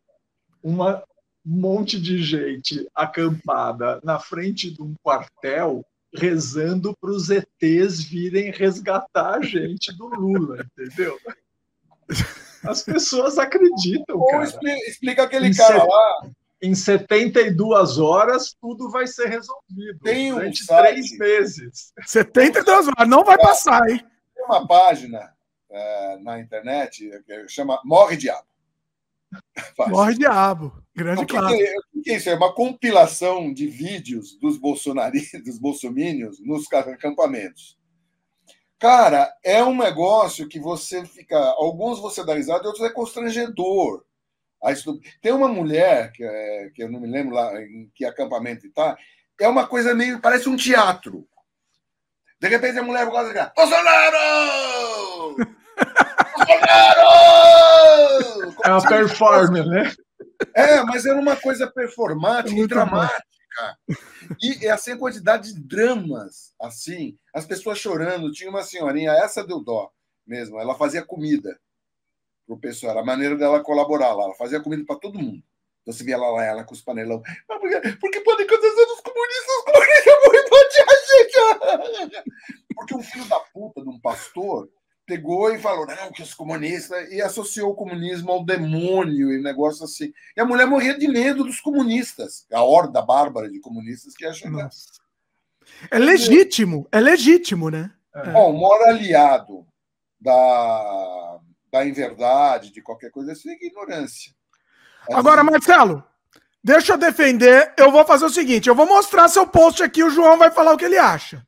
uma 0.63 1.03
um 1.45 1.59
monte 1.59 1.99
de 1.99 2.23
gente 2.23 2.87
acampada 2.95 4.01
na 4.05 4.19
frente 4.19 4.71
de 4.71 4.83
um 4.83 4.95
quartel 5.03 5.85
rezando 6.15 6.95
para 7.01 7.11
os 7.11 7.31
ETs 7.31 8.03
virem 8.03 8.51
resgatar 8.51 9.37
a 9.37 9.43
gente 9.43 9.97
do 9.97 10.07
Lula, 10.07 10.67
entendeu? 10.77 11.19
As 12.65 12.83
pessoas 12.83 13.39
acreditam. 13.39 14.19
Ou 14.19 14.27
cara. 14.27 14.45
Explica, 14.45 14.91
explica 14.91 15.23
aquele 15.23 15.49
em 15.49 15.55
cara 15.55 15.81
set... 15.81 15.89
lá. 15.89 16.31
Em 16.63 16.75
72 16.75 17.99
horas, 17.99 18.55
tudo 18.61 18.91
vai 18.91 19.07
ser 19.07 19.29
resolvido. 19.29 19.99
Tem 20.03 20.33
um 20.33 20.51
três 20.67 21.17
meses. 21.19 21.93
72 22.07 22.89
horas, 22.89 23.09
não 23.09 23.25
vai 23.25 23.39
passar, 23.39 23.89
hein? 23.89 24.05
Tem 24.35 24.45
uma 24.45 24.67
página 24.67 25.33
é, 25.71 26.19
na 26.19 26.39
internet 26.39 27.11
que 27.27 27.49
chama 27.49 27.81
Morre 27.85 28.17
Diabo. 28.17 28.47
Morre 29.89 30.15
Diabo. 30.15 30.83
Grande 30.95 31.23
então, 31.23 31.49
que, 31.49 31.57
que, 31.57 32.03
que, 32.03 32.11
é 32.11 32.17
isso? 32.17 32.29
É 32.29 32.35
uma 32.35 32.53
compilação 32.53 33.53
de 33.53 33.67
vídeos 33.67 34.37
dos 34.39 34.59
bolsonaristas, 34.59 35.43
dos 35.45 35.59
bolsomínios 35.59 36.41
nos 36.41 36.71
acampamentos. 36.73 37.79
Cara, 38.79 39.33
é 39.45 39.63
um 39.63 39.77
negócio 39.77 40.49
que 40.49 40.59
você 40.59 41.05
fica. 41.05 41.39
Alguns 41.39 42.01
você 42.01 42.25
dá 42.25 42.35
risada, 42.35 42.67
outros 42.67 42.85
é 42.85 42.91
constrangedor. 42.91 44.05
Tem 45.23 45.33
uma 45.33 45.49
mulher, 45.49 46.13
que, 46.13 46.23
é, 46.23 46.71
que 46.75 46.83
eu 46.83 46.91
não 46.91 47.01
me 47.01 47.11
lembro 47.11 47.35
lá 47.35 47.61
em 47.63 47.91
que 47.95 48.05
acampamento 48.05 48.67
está, 48.67 48.97
é 49.41 49.49
uma 49.49 49.67
coisa 49.67 49.95
meio. 49.95 50.21
parece 50.21 50.49
um 50.49 50.57
teatro. 50.57 51.27
De 52.39 52.49
repente 52.49 52.79
a 52.79 52.83
mulher 52.83 53.07
gosta 53.07 53.33
de 53.33 53.55
Bolsonaro! 53.55 55.37
Bolsonaro! 56.37 57.11
É 58.65 58.71
uma 58.71 58.87
performance, 58.87 59.69
né? 59.69 59.93
É, 60.55 60.83
mas 60.83 61.07
era 61.07 61.19
uma 61.19 61.37
coisa 61.37 61.71
performática 61.71 62.55
é 62.55 62.63
e 62.63 62.67
dramática. 62.67 63.25
E 64.41 64.69
assim, 64.69 64.93
a 64.93 64.99
quantidade 64.99 65.53
de 65.53 65.61
dramas, 65.61 66.55
assim, 66.61 67.17
as 67.35 67.47
pessoas 67.47 67.79
chorando. 67.79 68.33
Tinha 68.33 68.51
uma 68.51 68.63
senhorinha, 68.63 69.13
essa 69.13 69.47
deu 69.47 69.61
dó 69.61 69.91
mesmo, 70.27 70.61
ela 70.61 70.75
fazia 70.77 71.05
comida 71.05 71.59
pro 72.51 72.59
pessoal, 72.59 72.93
era 72.93 73.01
a 73.01 73.05
maneira 73.05 73.37
dela 73.37 73.63
colaborar 73.63 74.13
lá, 74.13 74.25
ela 74.25 74.35
fazia 74.35 74.61
comida 74.61 74.85
para 74.85 74.97
todo 74.97 75.19
mundo. 75.19 75.43
Então 75.83 75.95
você 75.95 76.05
via 76.05 76.19
lá, 76.19 76.29
lá 76.31 76.45
ela 76.45 76.65
com 76.65 76.75
os 76.75 76.83
panelão. 76.83 77.23
Mas 77.49 77.59
por 77.61 77.71
que, 77.71 77.93
por 77.97 78.11
que 78.11 78.21
podem 78.21 78.47
acontecer 78.47 78.87
dos 78.87 79.01
comunistas? 79.01 79.57
Os 79.57 79.65
comunistas 79.65 80.15
vão 80.25 80.35
invadir 80.35 80.85
a 80.89 82.11
gente! 82.11 82.25
Porque 82.75 82.95
um 82.95 83.03
filho 83.03 83.25
da 83.27 83.41
puta 83.41 83.83
de 83.83 83.89
um 83.89 84.01
pastor 84.01 84.69
pegou 85.07 85.53
e 85.53 85.59
falou, 85.59 85.87
não, 85.87 86.13
que 86.13 86.23
os 86.23 86.35
comunistas, 86.35 87.11
e 87.11 87.21
associou 87.21 87.73
o 87.73 87.75
comunismo 87.75 88.31
ao 88.31 88.45
demônio 88.45 89.33
e 89.33 89.43
negócio 89.43 89.85
assim. 89.85 90.13
E 90.37 90.41
a 90.41 90.45
mulher 90.45 90.67
morria 90.67 90.97
de 90.97 91.09
medo 91.09 91.45
dos 91.45 91.61
comunistas, 91.61 92.47
a 92.53 92.63
horda 92.63 93.03
bárbara 93.03 93.51
de 93.51 93.61
comunistas 93.61 94.15
que 94.15 94.25
ia 94.25 94.33
chegar. 94.33 94.71
É 95.91 95.99
legítimo, 95.99 96.87
é 96.93 97.01
legítimo, 97.01 97.71
né? 97.71 97.93
É. 98.15 98.31
Bom, 98.31 98.51
o 98.51 98.61
maior 98.61 98.89
aliado 98.89 99.67
da, 100.21 101.30
da 101.73 101.85
inverdade, 101.85 102.73
de 102.73 102.83
qualquer 102.83 103.11
coisa 103.11 103.33
assim, 103.33 103.51
é 103.51 103.55
ignorância. 103.55 104.33
Agora, 105.13 105.43
Marcelo, 105.45 106.05
deixa 106.63 106.93
eu 106.93 106.99
defender. 106.99 107.73
Eu 107.77 107.91
vou 107.91 108.05
fazer 108.05 108.25
o 108.25 108.31
seguinte: 108.31 108.69
eu 108.69 108.75
vou 108.75 108.87
mostrar 108.87 109.29
seu 109.29 109.47
post 109.47 109.83
aqui, 109.83 110.03
o 110.03 110.11
João 110.11 110.37
vai 110.37 110.51
falar 110.51 110.73
o 110.73 110.77
que 110.77 110.85
ele 110.85 110.99
acha. 110.99 111.47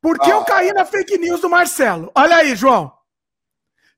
Por 0.00 0.18
que 0.18 0.30
ah. 0.30 0.34
eu 0.34 0.44
caí 0.44 0.72
na 0.72 0.84
fake 0.84 1.16
news 1.18 1.40
do 1.40 1.48
Marcelo? 1.48 2.10
Olha 2.14 2.36
aí, 2.36 2.56
João. 2.56 2.92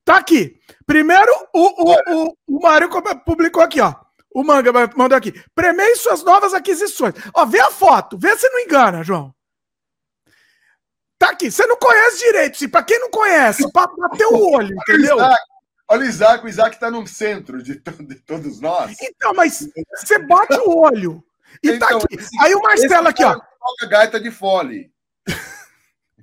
Tá 0.04 0.16
aqui. 0.16 0.60
Primeiro, 0.86 1.32
o, 1.52 1.82
o, 1.82 2.26
o, 2.28 2.36
o 2.46 2.60
Mário 2.60 2.90
publicou 3.24 3.62
aqui, 3.62 3.80
ó. 3.80 3.94
O 4.32 4.44
Manga 4.44 4.70
mandou 4.94 5.16
aqui. 5.16 5.32
Premei 5.54 5.96
suas 5.96 6.22
novas 6.22 6.52
aquisições. 6.52 7.14
Ó, 7.34 7.46
vê 7.46 7.58
a 7.58 7.70
foto. 7.70 8.18
Vê 8.18 8.36
se 8.36 8.48
não 8.50 8.60
engana, 8.60 9.02
João. 9.02 9.34
Tá 11.18 11.30
aqui. 11.30 11.50
Você 11.50 11.66
não 11.66 11.76
conhece 11.76 12.18
direito. 12.18 12.58
Se 12.58 12.68
para 12.68 12.82
quem 12.82 12.98
não 12.98 13.10
conhece, 13.10 13.70
para 13.72 13.90
bater 13.96 14.26
o 14.26 14.52
olho, 14.52 14.74
entendeu? 14.74 15.16
Olha 15.88 16.00
o 16.00 16.04
Isaac. 16.04 16.44
O 16.44 16.48
Isaac 16.48 16.78
tá 16.78 16.90
no 16.90 17.06
centro 17.06 17.62
de, 17.62 17.74
de 17.74 18.14
todos 18.16 18.60
nós. 18.60 18.96
Então, 19.00 19.32
mas 19.34 19.68
você 19.94 20.18
bate 20.26 20.58
o 20.60 20.78
olho. 20.78 21.24
E 21.62 21.70
tá 21.70 21.86
então, 21.86 21.98
tá 22.00 22.04
aqui. 22.04 22.16
Esse, 22.16 22.42
Aí 22.42 22.54
o 22.54 22.60
Marcelo 22.60 23.08
aqui, 23.08 23.24
ó. 23.24 23.34
Toca 23.34 23.86
gaita 23.88 24.20
de 24.20 24.30
fole. 24.30 24.92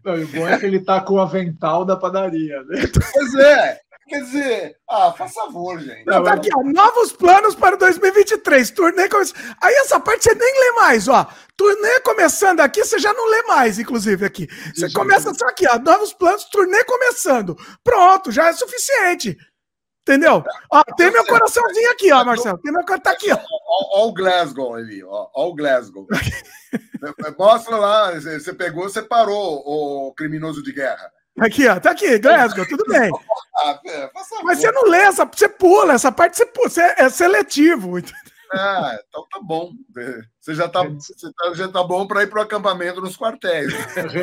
Não, 0.04 0.16
o 0.16 0.28
bom 0.28 0.48
é 0.48 0.60
que 0.60 0.66
ele 0.66 0.82
tá 0.82 1.00
com 1.00 1.14
o 1.14 1.22
avental 1.22 1.86
da 1.86 1.96
padaria, 1.96 2.62
né? 2.64 2.84
Pois 3.14 3.36
é. 3.36 3.80
Quer 4.08 4.20
dizer, 4.20 4.78
ah, 4.90 5.14
faz 5.14 5.34
favor, 5.34 5.80
gente. 5.80 6.06
Não, 6.06 6.24
tá 6.24 6.34
aqui, 6.34 6.50
ó, 6.54 6.62
novos 6.64 7.14
planos 7.14 7.56
para 7.56 7.78
2023. 7.78 8.72
Turnê 8.72 9.08
começando. 9.08 9.38
Aí 9.62 9.74
essa 9.76 10.00
parte 10.00 10.24
você 10.24 10.36
nem 10.36 10.60
lê 10.60 10.72
mais, 10.74 11.08
ó. 11.08 11.28
Turnê 11.56 12.00
começando 12.02 12.60
aqui, 12.60 12.84
você 12.84 13.00
já 13.00 13.14
não 13.14 13.30
lê 13.30 13.44
mais, 13.44 13.80
inclusive, 13.80 14.26
aqui. 14.26 14.48
Você 14.76 14.92
começa 14.92 15.34
só 15.34 15.48
aqui, 15.48 15.66
ó. 15.68 15.80
Novos 15.80 16.14
planos, 16.14 16.44
turnê 16.46 16.84
começando. 16.84 17.58
Pronto, 17.84 18.32
já 18.32 18.50
é 18.50 18.54
suficiente. 18.54 19.38
Entendeu? 20.02 20.44
Ó, 20.70 20.84
tem 20.98 21.10
meu 21.10 21.26
coraçãozinho 21.26 21.92
aqui, 21.92 22.12
ó, 22.12 22.26
Marcelo. 22.26 22.58
Tem 22.58 22.74
meu 22.74 22.84
tá 22.84 23.12
aqui, 23.12 23.32
ó. 23.32 23.38
Ó, 23.96 24.08
o 24.08 24.14
Glasgow 24.14 24.76
ali, 24.76 25.02
ó. 25.02 25.30
Ó 25.34 25.48
o 25.48 25.56
Glasgow. 25.56 26.06
Mostra 27.40 27.78
lá, 27.78 28.12
você 28.20 28.54
pegou, 28.54 28.84
você 28.84 29.02
parou, 29.02 29.64
o 29.66 30.14
criminoso 30.14 30.62
de 30.62 30.74
guerra. 30.74 31.10
Aqui, 31.40 31.68
ó, 31.68 31.80
tá 31.80 31.92
aqui, 31.92 32.20
Glasgow, 32.20 32.68
tudo 32.68 32.86
bem. 32.88 33.12
Ah, 33.58 33.80
Mas 34.44 34.60
você 34.60 34.72
não 34.72 34.84
lê 34.84 35.00
essa, 35.00 35.26
você 35.26 35.50
pula, 35.50 35.94
essa 35.94 36.12
parte 36.12 36.38
você, 36.38 36.46
pula, 36.46 36.70
você 36.70 36.82
é 36.98 37.10
seletivo. 37.10 37.98
Ah, 38.54 39.00
então 39.08 39.26
tá 39.32 39.40
bom. 39.42 39.72
Você 40.40 40.54
já 40.54 40.70
tá, 40.70 40.84
você 40.84 41.14
tá, 41.34 41.54
já 41.56 41.68
tá 41.68 41.84
bom 41.84 42.06
para 42.06 42.22
ir 42.22 42.28
para 42.28 42.40
o 42.40 42.44
acampamento 42.44 43.02
nos 43.02 43.18
quartéis. 43.18 43.74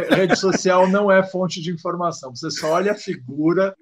Rede 0.09 0.37
social 0.37 0.87
não 0.87 1.11
é 1.11 1.23
fonte 1.23 1.61
de 1.61 1.73
informação. 1.73 2.35
Você 2.35 2.49
só 2.51 2.73
olha 2.73 2.93
a 2.93 2.97
figura 2.97 3.75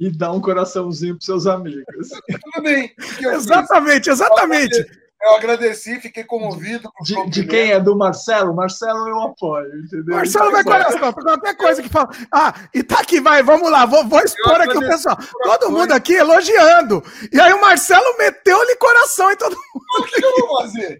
e 0.00 0.08
dá 0.08 0.30
um 0.30 0.40
coraçãozinho 0.40 1.16
para 1.16 1.24
seus 1.24 1.46
amigos. 1.46 2.08
Tudo 2.08 2.62
bem. 2.62 2.94
Exatamente, 3.20 4.10
exatamente. 4.10 5.05
Eu 5.22 5.34
agradeci, 5.34 5.98
fiquei 6.00 6.24
comovido. 6.24 6.90
De, 7.02 7.30
de, 7.30 7.46
quem 7.46 7.72
é 7.72 7.80
do 7.80 7.96
Marcelo? 7.96 8.54
Marcelo 8.54 9.08
eu 9.08 9.22
apoio, 9.22 9.66
entendeu? 9.80 10.14
Marcelo 10.14 10.52
vai 10.52 10.62
coração, 10.62 11.12
qualquer 11.12 11.56
coisa 11.56 11.82
que 11.82 11.88
fala. 11.88 12.10
Ah, 12.32 12.54
e 12.72 12.82
tá 12.82 13.00
aqui, 13.00 13.20
vai, 13.20 13.42
vamos 13.42 13.70
lá, 13.70 13.86
vou, 13.86 14.06
vou 14.06 14.20
expor 14.20 14.60
aqui 14.60 14.76
o 14.76 14.80
pessoal. 14.80 15.16
Todo 15.42 15.70
mundo 15.70 15.92
aqui 15.92 16.14
elogiando. 16.14 17.02
E 17.32 17.40
aí 17.40 17.52
o 17.52 17.60
Marcelo 17.60 18.16
meteu-lhe 18.18 18.76
coração 18.76 19.32
em 19.32 19.36
todo 19.36 19.56
mundo. 19.56 19.84
O 19.98 20.04
que 20.04 20.24
eu 20.24 20.46
vou 20.46 20.58
fazer? 20.60 20.98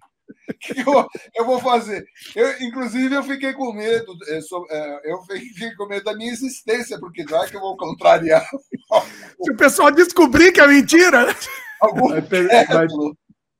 O 0.48 0.90
eu, 0.90 1.08
eu 1.34 1.44
vou 1.44 1.60
fazer? 1.60 2.06
Eu, 2.34 2.62
inclusive, 2.62 3.14
eu 3.14 3.22
fiquei 3.22 3.52
com 3.52 3.72
medo, 3.72 4.16
é, 4.28 4.38
é, 4.70 5.12
eu 5.12 5.22
fiquei 5.22 5.74
com 5.74 5.86
medo 5.86 6.04
da 6.04 6.14
minha 6.14 6.32
existência, 6.32 6.98
porque 6.98 7.24
vai 7.24 7.48
que 7.48 7.56
eu 7.56 7.60
vou 7.60 7.76
contrariar. 7.76 8.48
Se 9.42 9.52
o 9.52 9.56
pessoal 9.56 9.90
descobrir 9.90 10.52
que 10.52 10.60
é 10.60 10.66
mentira. 10.66 11.26
Vai, 11.80 12.22
per 12.22 12.48
vai, 12.68 12.86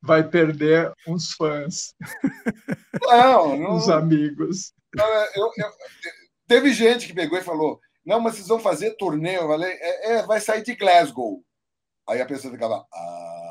vai, 0.03 0.28
perder 0.28 0.92
uns 1.07 1.32
fãs. 1.32 1.94
Não, 3.03 3.57
não. 3.57 3.76
Uns 3.76 3.88
amigos. 3.88 4.72
Eu, 5.34 5.44
eu, 5.44 5.51
teve 6.49 6.72
gente 6.72 7.07
que 7.07 7.14
pegou 7.14 7.38
e 7.38 7.42
falou: 7.42 7.80
não, 8.05 8.20
mas 8.20 8.36
vocês 8.36 8.49
vão 8.49 8.59
fazer 8.59 8.97
turnê. 8.97 9.36
Eu 9.36 9.49
falei: 9.49 9.72
é, 9.72 10.12
é 10.12 10.22
vai 10.22 10.40
sair 10.40 10.62
de 10.62 10.74
Glasgow. 10.74 11.42
Aí 12.09 12.20
a 12.20 12.26
pessoa 12.26 12.53
ficava. 12.53 12.86
Ah. 12.92 13.47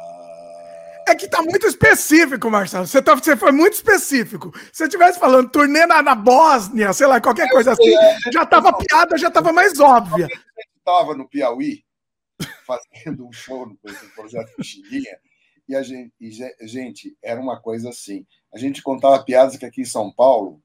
É 1.07 1.13
que 1.13 1.27
tá 1.27 1.41
muito 1.43 1.67
específico, 1.67 2.49
Marcelo. 2.49 2.87
Você, 2.87 2.99
tá, 2.99 3.13
você 3.13 3.37
foi 3.37 3.51
muito 3.51 3.73
específico. 3.73 4.51
Se 4.57 4.77
você 4.77 4.83
estivesse 4.85 5.19
falando 5.19 5.51
turnê 5.51 5.85
na, 5.85 6.01
na 6.01 6.15
Bósnia, 6.15 6.93
sei 6.93 7.05
lá, 7.05 7.21
qualquer 7.21 7.47
coisa 7.51 7.73
assim, 7.73 7.95
é, 7.95 8.31
já 8.33 8.43
tava 8.43 8.71
não, 8.71 8.79
piada, 8.79 9.17
já 9.17 9.29
tava 9.29 9.53
mais 9.53 9.79
óbvia. 9.79 10.25
A 10.25 10.29
gente 10.29 10.83
tava 10.83 11.13
no 11.13 11.29
Piauí 11.29 11.83
fazendo 12.65 13.27
um 13.27 13.31
show 13.31 13.67
no 13.67 13.77
projeto 14.15 14.55
Pichilinha, 14.55 15.15
e 15.67 15.75
a 15.75 15.81
gente, 15.81 16.13
e, 16.19 16.67
gente, 16.67 17.17
era 17.23 17.39
uma 17.39 17.59
coisa 17.59 17.89
assim. 17.89 18.25
A 18.53 18.57
gente 18.57 18.81
contava 18.81 19.23
piadas 19.23 19.57
que 19.57 19.65
aqui 19.65 19.81
em 19.81 19.85
São 19.85 20.11
Paulo 20.11 20.61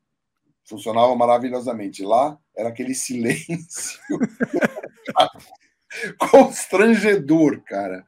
funcionava 0.65 1.15
maravilhosamente. 1.17 2.05
Lá 2.05 2.39
era 2.57 2.69
aquele 2.69 2.95
silêncio 2.95 3.99
constrangedor, 6.31 7.63
cara. 7.63 8.05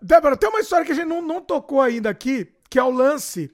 Débora, 0.00 0.36
tem 0.36 0.48
uma 0.48 0.60
história 0.60 0.84
que 0.84 0.92
a 0.92 0.94
gente 0.94 1.06
não, 1.06 1.22
não 1.22 1.40
tocou 1.40 1.80
ainda 1.80 2.10
aqui, 2.10 2.52
que 2.68 2.78
é 2.78 2.82
o 2.82 2.90
lance 2.90 3.50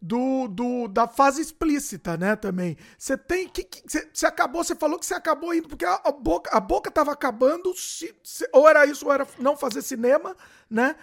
do, 0.00 0.46
do, 0.48 0.88
da 0.88 1.08
fase 1.08 1.42
explícita, 1.42 2.16
né, 2.16 2.36
também. 2.36 2.76
Você 2.96 3.16
tem 3.16 3.48
que. 3.48 3.66
Você 4.12 4.26
acabou, 4.26 4.62
você 4.62 4.74
falou 4.74 4.98
que 4.98 5.06
você 5.06 5.14
acabou 5.14 5.52
indo, 5.52 5.68
porque 5.68 5.84
a, 5.84 6.00
a, 6.04 6.12
boca 6.12 6.56
a 6.56 6.60
boca 6.60 6.90
tava 6.90 7.12
acabando, 7.12 7.74
se, 7.74 8.14
se, 8.22 8.48
ou 8.52 8.68
era 8.68 8.86
isso, 8.86 9.06
ou 9.06 9.12
era 9.12 9.26
não 9.38 9.56
fazer 9.56 9.82
cinema, 9.82 10.36
né? 10.70 10.94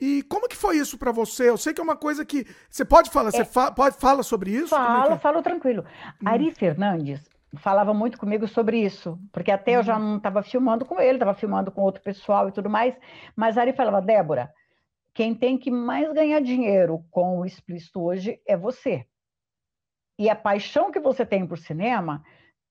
E 0.00 0.22
como 0.24 0.48
que 0.48 0.56
foi 0.56 0.76
isso 0.76 0.98
para 0.98 1.12
você? 1.12 1.48
Eu 1.48 1.56
sei 1.56 1.72
que 1.72 1.80
é 1.80 1.84
uma 1.84 1.96
coisa 1.96 2.24
que. 2.24 2.46
Você 2.68 2.84
pode 2.84 3.10
falar, 3.10 3.28
é, 3.28 3.32
você 3.32 3.44
fa, 3.44 3.70
pode 3.70 3.96
fala 3.96 4.22
sobre 4.22 4.50
isso? 4.50 4.74
É, 4.74 5.12
é 5.12 5.18
falo 5.18 5.42
tranquilo. 5.42 5.84
Hum. 6.20 6.28
Ari 6.28 6.52
Fernandes 6.54 7.20
falava 7.58 7.92
muito 7.92 8.18
comigo 8.18 8.48
sobre 8.48 8.78
isso, 8.78 9.18
porque 9.30 9.50
até 9.50 9.76
eu 9.76 9.82
já 9.82 9.96
uhum. 9.96 10.02
não 10.02 10.16
estava 10.16 10.42
filmando 10.42 10.84
com 10.84 11.00
ele, 11.00 11.14
estava 11.16 11.34
filmando 11.34 11.70
com 11.70 11.82
outro 11.82 12.02
pessoal 12.02 12.48
e 12.48 12.52
tudo 12.52 12.70
mais, 12.70 12.94
mas 13.36 13.58
Ari 13.58 13.74
falava, 13.74 14.00
Débora, 14.00 14.50
quem 15.14 15.34
tem 15.34 15.58
que 15.58 15.70
mais 15.70 16.10
ganhar 16.12 16.40
dinheiro 16.40 17.04
com 17.10 17.38
o 17.38 17.44
explícito 17.44 18.00
hoje 18.00 18.40
é 18.46 18.56
você. 18.56 19.06
E 20.18 20.30
a 20.30 20.36
paixão 20.36 20.90
que 20.90 21.00
você 21.00 21.24
tem 21.26 21.46
por 21.46 21.58
cinema, 21.58 22.24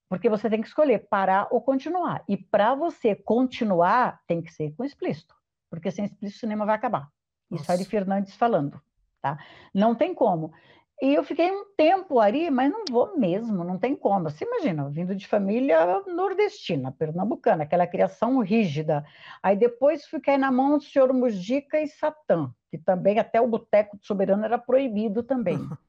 porque 0.09 0.29
você 0.29 0.49
tem 0.49 0.61
que 0.61 0.67
escolher 0.67 1.07
parar 1.09 1.47
ou 1.51 1.61
continuar. 1.61 2.23
E 2.27 2.37
para 2.37 2.75
você 2.75 3.15
continuar, 3.15 4.21
tem 4.27 4.41
que 4.41 4.51
ser 4.51 4.73
com 4.75 4.83
explícito, 4.83 5.35
porque 5.69 5.91
sem 5.91 6.05
explícito 6.05 6.37
o 6.37 6.39
cinema 6.39 6.65
vai 6.65 6.75
acabar. 6.75 7.09
Nossa. 7.49 7.63
Isso 7.63 7.71
é 7.71 7.75
Ari 7.75 7.85
Fernandes 7.85 8.35
falando, 8.35 8.81
tá? 9.21 9.37
Não 9.73 9.95
tem 9.95 10.13
como. 10.13 10.53
E 11.01 11.15
eu 11.15 11.23
fiquei 11.23 11.51
um 11.51 11.65
tempo 11.75 12.19
ali, 12.19 12.51
mas 12.51 12.71
não 12.71 12.85
vou 12.89 13.17
mesmo, 13.17 13.63
não 13.63 13.77
tem 13.79 13.95
como. 13.95 14.29
Você 14.29 14.45
imagina, 14.45 14.87
vindo 14.87 15.15
de 15.15 15.27
família 15.27 15.99
nordestina, 16.05 16.91
pernambucana, 16.91 17.63
aquela 17.63 17.87
criação 17.87 18.39
rígida. 18.39 19.03
Aí 19.41 19.55
depois 19.55 20.05
fiquei 20.05 20.37
na 20.37 20.51
mão 20.51 20.77
do 20.77 20.83
senhor 20.83 21.11
Mujica 21.11 21.81
e 21.81 21.87
Satã, 21.87 22.53
que 22.69 22.77
também 22.77 23.17
até 23.17 23.41
o 23.41 23.47
boteco 23.47 23.97
do 23.97 24.05
soberano 24.05 24.45
era 24.45 24.57
proibido 24.57 25.23
também. 25.23 25.57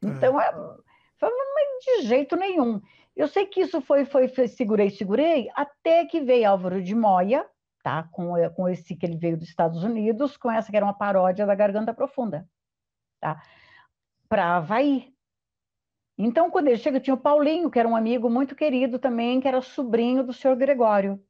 Então, 0.00 0.40
é, 0.40 0.52
foi, 1.18 1.28
de 1.78 2.02
jeito 2.02 2.36
nenhum. 2.36 2.80
Eu 3.16 3.28
sei 3.28 3.46
que 3.46 3.60
isso 3.60 3.80
foi, 3.80 4.04
foi, 4.04 4.28
foi, 4.28 4.46
segurei, 4.46 4.90
segurei, 4.90 5.48
até 5.54 6.04
que 6.06 6.20
veio 6.20 6.48
Álvaro 6.48 6.82
de 6.82 6.94
Moya, 6.94 7.44
tá? 7.82 8.08
Com, 8.12 8.34
com 8.54 8.68
esse 8.68 8.94
que 8.94 9.06
ele 9.06 9.16
veio 9.16 9.36
dos 9.36 9.48
Estados 9.48 9.82
Unidos, 9.82 10.36
com 10.36 10.50
essa 10.50 10.70
que 10.70 10.76
era 10.76 10.86
uma 10.86 10.94
paródia 10.94 11.46
da 11.46 11.54
Garganta 11.54 11.92
Profunda, 11.94 12.48
tá? 13.20 13.42
Para 14.28 14.56
Havaí. 14.56 15.12
Então, 16.16 16.50
quando 16.50 16.68
ele 16.68 16.76
chega, 16.78 17.00
tinha 17.00 17.14
o 17.14 17.20
Paulinho, 17.20 17.70
que 17.70 17.78
era 17.78 17.88
um 17.88 17.96
amigo 17.96 18.28
muito 18.28 18.54
querido 18.54 18.98
também, 18.98 19.40
que 19.40 19.46
era 19.46 19.62
sobrinho 19.62 20.24
do 20.24 20.32
senhor 20.32 20.56
Gregório. 20.56 21.22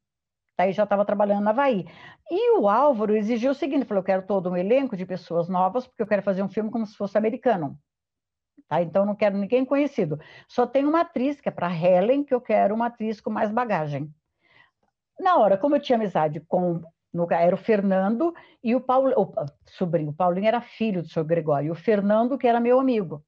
Daí 0.56 0.72
já 0.72 0.84
estava 0.84 1.04
trabalhando 1.04 1.44
na 1.44 1.50
Havaí. 1.50 1.86
E 2.30 2.58
o 2.58 2.68
Álvaro 2.68 3.14
exigiu 3.14 3.52
o 3.52 3.54
seguinte: 3.54 3.84
falou, 3.84 4.00
eu 4.00 4.06
quero 4.06 4.26
todo 4.26 4.50
um 4.50 4.56
elenco 4.56 4.96
de 4.96 5.06
pessoas 5.06 5.48
novas, 5.48 5.86
porque 5.86 6.02
eu 6.02 6.06
quero 6.06 6.22
fazer 6.22 6.42
um 6.42 6.48
filme 6.48 6.70
como 6.70 6.86
se 6.86 6.96
fosse 6.96 7.16
americano. 7.16 7.78
Tá? 8.66 8.82
Então, 8.82 9.06
não 9.06 9.14
quero 9.14 9.36
ninguém 9.36 9.64
conhecido. 9.64 10.18
Só 10.48 10.66
tem 10.66 10.84
uma 10.84 11.02
atriz, 11.02 11.40
que 11.40 11.48
é 11.48 11.52
para 11.52 11.72
Helen, 11.72 12.24
que 12.24 12.34
eu 12.34 12.40
quero 12.40 12.74
uma 12.74 12.86
atriz 12.86 13.20
com 13.20 13.30
mais 13.30 13.52
bagagem. 13.52 14.12
Na 15.20 15.36
hora, 15.36 15.58
como 15.58 15.76
eu 15.76 15.80
tinha 15.80 15.96
amizade 15.96 16.40
com 16.40 16.82
era 17.30 17.54
o 17.54 17.58
Fernando 17.58 18.34
e 18.62 18.74
o 18.74 18.80
Paulo, 18.80 19.12
o 19.16 19.32
sobrinho, 19.66 20.10
o 20.10 20.14
Paulinho 20.14 20.46
era 20.46 20.60
filho 20.60 21.02
do 21.02 21.08
senhor 21.08 21.24
Gregório, 21.24 21.68
e 21.68 21.70
o 21.70 21.74
Fernando, 21.74 22.36
que 22.36 22.46
era 22.46 22.60
meu 22.60 22.78
amigo. 22.78 23.24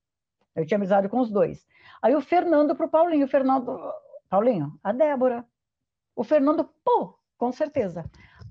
Eu 0.55 0.67
tinha 0.67 0.77
amizade 0.77 1.09
com 1.09 1.21
os 1.21 1.31
dois. 1.31 1.67
Aí 2.03 2.15
o 2.15 2.21
Fernando 2.21 2.75
para 2.75 2.87
o 2.87 2.89
Paulinho, 2.89 3.27
o 3.27 3.29
Fernando, 3.29 3.79
Paulinho, 4.29 4.79
a 4.83 4.93
Débora. 4.93 5.45
O 6.15 6.25
Fernando, 6.25 6.69
pô, 6.85 7.15
com 7.39 7.53
certeza. 7.53 8.05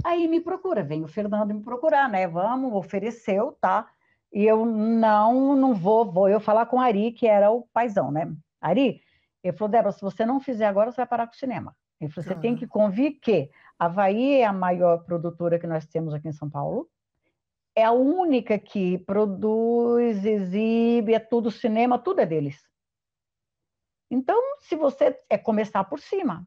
Aí 0.03 0.27
me 0.27 0.39
procura, 0.39 0.83
vem 0.83 1.03
o 1.03 1.07
Fernando 1.07 1.53
me 1.53 1.63
procurar, 1.63 2.09
né? 2.09 2.27
Vamos, 2.27 2.73
ofereceu, 2.73 3.55
tá? 3.59 3.87
E 4.31 4.45
eu 4.45 4.65
não, 4.65 5.55
não 5.55 5.73
vou, 5.73 6.09
vou 6.11 6.29
eu 6.29 6.39
falar 6.39 6.65
com 6.67 6.77
o 6.77 6.79
Ari, 6.79 7.11
que 7.11 7.27
era 7.27 7.51
o 7.51 7.67
paizão, 7.73 8.11
né? 8.11 8.31
Ari, 8.61 9.01
ele 9.43 9.55
falou, 9.55 9.71
Débora, 9.71 9.91
se 9.91 10.01
você 10.01 10.25
não 10.25 10.39
fizer 10.39 10.65
agora, 10.65 10.91
você 10.91 10.97
vai 10.97 11.07
parar 11.07 11.27
com 11.27 11.33
o 11.33 11.37
cinema. 11.37 11.75
Ele 11.99 12.11
falou, 12.11 12.27
você 12.27 12.35
tem 12.35 12.55
que 12.55 12.67
convir 12.67 13.19
que 13.19 13.49
Havaí 13.79 14.41
é 14.41 14.45
a 14.45 14.51
maior 14.51 15.05
produtora 15.05 15.57
que 15.57 15.65
nós 15.65 15.87
temos 15.87 16.13
aqui 16.13 16.27
em 16.27 16.33
São 16.33 16.49
Paulo. 16.49 16.89
É 17.73 17.85
a 17.85 17.93
única 17.93 18.59
que 18.59 18.97
produz, 18.97 20.25
exibe, 20.25 21.13
é 21.13 21.19
tudo 21.19 21.49
cinema, 21.49 21.97
tudo 21.97 22.19
é 22.19 22.25
deles. 22.25 22.61
Então, 24.11 24.37
se 24.59 24.75
você 24.75 25.17
é 25.29 25.37
começar 25.37 25.83
por 25.85 25.99
cima, 25.99 26.45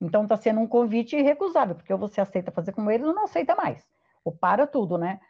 então 0.00 0.22
está 0.22 0.38
sendo 0.38 0.60
um 0.60 0.66
convite 0.66 1.16
irrecusável, 1.16 1.74
porque 1.74 1.94
você 1.94 2.20
aceita 2.20 2.50
fazer 2.50 2.72
com 2.72 2.90
eles 2.90 3.06
ou 3.06 3.14
não 3.14 3.24
aceita 3.24 3.54
mais. 3.54 3.84
Ou 4.24 4.32
para 4.32 4.66
tudo, 4.66 4.96
né? 4.96 5.20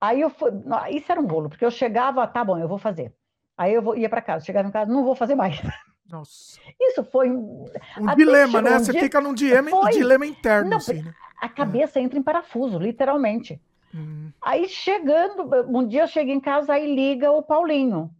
Aí 0.00 0.20
eu 0.20 0.30
fui, 0.30 0.50
isso 0.90 1.10
era 1.10 1.20
um 1.20 1.26
bolo, 1.26 1.48
porque 1.48 1.64
eu 1.64 1.70
chegava, 1.70 2.26
tá 2.26 2.44
bom, 2.44 2.58
eu 2.58 2.68
vou 2.68 2.78
fazer. 2.78 3.12
Aí 3.56 3.74
eu 3.74 3.96
ia 3.96 4.08
para 4.08 4.22
casa, 4.22 4.44
chegava 4.44 4.68
em 4.68 4.72
casa, 4.72 4.92
não 4.92 5.04
vou 5.04 5.14
fazer 5.16 5.34
mais. 5.34 5.60
Nossa. 6.12 6.60
Isso 6.78 7.02
foi 7.04 7.30
um, 7.30 7.64
um 7.98 8.14
dilema, 8.14 8.60
né? 8.60 8.78
Você 8.78 8.92
fica 8.92 9.18
num 9.18 9.32
dilema, 9.32 9.70
foi... 9.70 9.92
dilema 9.92 10.26
interno. 10.26 10.68
Não, 10.68 10.76
assim, 10.76 11.00
né? 11.00 11.14
A 11.40 11.48
cabeça 11.48 11.98
é. 11.98 12.02
entra 12.02 12.18
em 12.18 12.22
parafuso, 12.22 12.78
literalmente. 12.78 13.58
Hum. 13.94 14.30
Aí 14.42 14.68
chegando, 14.68 15.48
um 15.66 15.86
dia 15.86 16.02
eu 16.02 16.06
cheguei 16.06 16.34
em 16.34 16.40
casa, 16.40 16.74
aí 16.74 16.94
liga 16.94 17.30
o 17.30 17.42
Paulinho, 17.42 18.10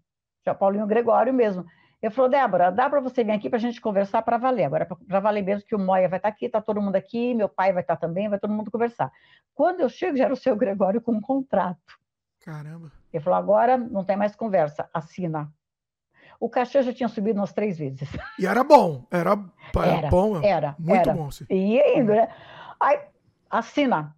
é 0.45 0.51
o 0.51 0.55
Paulinho 0.55 0.87
Gregório 0.87 1.35
mesmo. 1.35 1.67
Eu 2.01 2.11
falou, 2.11 2.31
Débora, 2.31 2.73
dá 2.73 2.89
para 2.89 3.01
você 3.01 3.23
vir 3.23 3.33
aqui 3.33 3.51
para 3.51 3.59
a 3.59 3.61
gente 3.61 3.81
conversar 3.81 4.23
para 4.23 4.39
valer. 4.39 4.65
Agora, 4.65 4.87
para 4.87 5.21
valer 5.21 5.43
mesmo 5.43 5.69
que 5.69 5.75
o 5.75 5.79
Moia 5.79 6.09
vai 6.09 6.19
estar 6.19 6.31
tá 6.31 6.35
aqui, 6.35 6.47
está 6.47 6.63
todo 6.63 6.81
mundo 6.81 6.97
aqui, 6.97 7.35
meu 7.35 7.49
pai 7.49 7.75
vai 7.75 7.83
estar 7.83 7.97
tá 7.97 8.07
também, 8.07 8.29
vai 8.29 8.41
todo 8.41 8.55
mundo 8.55 8.71
conversar. 8.71 9.13
Quando 9.55 9.81
eu 9.81 9.89
chego, 9.91 10.17
já 10.17 10.25
era 10.25 10.33
o 10.33 10.37
seu 10.37 10.57
Gregório 10.57 11.01
com 11.01 11.13
um 11.13 11.21
contrato. 11.21 12.01
Caramba. 12.41 12.91
Ele 13.13 13.23
falou, 13.23 13.39
agora 13.39 13.77
não 13.77 14.03
tem 14.03 14.17
mais 14.17 14.35
conversa, 14.35 14.89
assina 14.95 15.53
o 16.43 16.51
cachê 16.51 16.83
já 16.83 16.93
tinha 16.93 17.09
subido 17.09 17.39
umas 17.39 17.53
três 17.53 17.79
vezes. 17.79 18.09
E 18.37 18.47
era 18.47 18.65
bom, 18.65 19.07
era, 19.13 19.39
era, 19.77 19.87
era 19.87 20.09
bom. 20.11 20.43
Era, 20.43 20.75
muito 20.77 21.09
era. 21.09 21.15
bom. 21.15 21.31
Sim. 21.31 21.47
E 21.49 21.99
indo, 21.99 22.13
né? 22.13 22.29
Aí, 22.81 22.99
assina. 23.49 24.17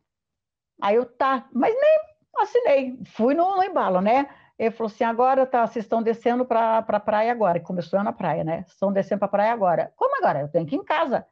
Aí 0.81 0.97
eu, 0.97 1.05
tá, 1.05 1.47
mas 1.53 1.75
nem 1.75 1.99
assinei, 2.39 2.99
fui 3.05 3.35
no, 3.35 3.57
no 3.57 3.62
embalo, 3.62 4.01
né? 4.01 4.27
Ele 4.59 4.70
falou 4.70 4.91
assim: 4.91 5.05
agora 5.05 5.45
tá, 5.45 5.66
vocês 5.66 5.85
estão 5.85 6.03
descendo 6.03 6.47
para 6.47 6.79
a 6.79 7.01
praia 7.01 7.31
agora. 7.31 7.59
E 7.59 7.61
começou 7.61 8.03
na 8.03 8.12
praia, 8.12 8.43
né? 8.43 8.64
Estão 8.66 8.91
descendo 8.91 9.18
para 9.18 9.27
a 9.27 9.31
praia 9.31 9.53
agora. 9.53 9.93
Como 9.95 10.16
agora? 10.16 10.41
Eu 10.41 10.49
tenho 10.49 10.64
que 10.64 10.75
ir 10.75 10.79
em 10.79 10.85
casa. 10.85 11.27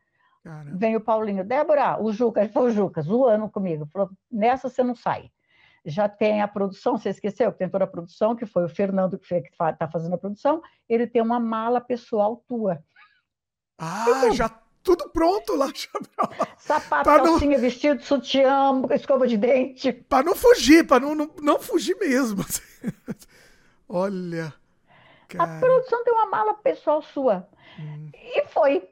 Caramba. 0.44 0.76
Vem 0.76 0.96
o 0.96 1.00
Paulinho, 1.00 1.44
Débora, 1.44 2.02
o 2.02 2.12
Juca, 2.12 2.40
ele 2.40 2.52
falou, 2.52 2.68
o 2.68 2.72
Juca, 2.72 3.00
zoando 3.00 3.48
comigo. 3.48 3.86
Falou: 3.86 4.10
nessa 4.30 4.68
você 4.68 4.82
não 4.82 4.94
sai 4.94 5.30
já 5.84 6.08
tem 6.08 6.42
a 6.42 6.48
produção, 6.48 6.96
você 6.96 7.10
esqueceu 7.10 7.52
que 7.52 7.58
tem 7.58 7.68
toda 7.68 7.84
a 7.84 7.88
produção, 7.88 8.36
que 8.36 8.46
foi 8.46 8.64
o 8.64 8.68
Fernando 8.68 9.18
que 9.18 9.34
está 9.34 9.88
fazendo 9.90 10.14
a 10.14 10.18
produção, 10.18 10.62
ele 10.88 11.06
tem 11.06 11.20
uma 11.20 11.40
mala 11.40 11.80
pessoal 11.80 12.42
tua. 12.46 12.82
Ah, 13.78 14.04
então, 14.08 14.32
já 14.32 14.48
tudo 14.82 15.08
pronto 15.10 15.56
lá. 15.56 15.66
Sapato, 16.58 17.04
pra 17.04 17.20
calcinha, 17.20 17.56
não... 17.56 17.60
vestido, 17.60 18.02
sutiã, 18.02 18.82
escova 18.92 19.26
de 19.26 19.36
dente. 19.36 19.92
Para 19.92 20.24
não 20.24 20.34
fugir, 20.34 20.86
para 20.86 21.00
não, 21.00 21.14
não, 21.14 21.30
não, 21.40 21.58
fugir 21.58 21.96
mesmo. 21.98 22.44
Olha. 23.88 24.54
Cara. 25.28 25.56
A 25.56 25.60
produção 25.60 26.04
tem 26.04 26.12
uma 26.12 26.26
mala 26.26 26.54
pessoal 26.54 27.02
sua. 27.02 27.48
Hum. 27.78 28.10
E 28.14 28.46
foi. 28.48 28.88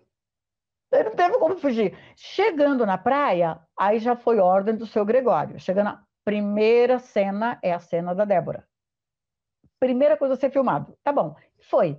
Não 0.93 1.13
teve 1.13 1.39
como 1.39 1.57
fugir. 1.57 1.97
Chegando 2.17 2.85
na 2.85 2.99
praia, 2.99 3.61
aí 3.79 4.01
já 4.01 4.17
foi 4.17 4.39
ordem 4.39 4.75
do 4.75 4.87
seu 4.87 5.05
Gregório. 5.05 5.61
Chegando 5.61 5.85
na 5.85 6.05
primeira 6.25 6.99
cena 6.99 7.59
é 7.63 7.73
a 7.73 7.79
cena 7.79 8.15
da 8.15 8.25
Débora. 8.25 8.67
Primeira 9.79 10.17
coisa 10.17 10.35
a 10.35 10.37
ser 10.37 10.51
filmado. 10.51 10.97
Tá 11.03 11.13
bom. 11.13 11.35
Foi. 11.69 11.99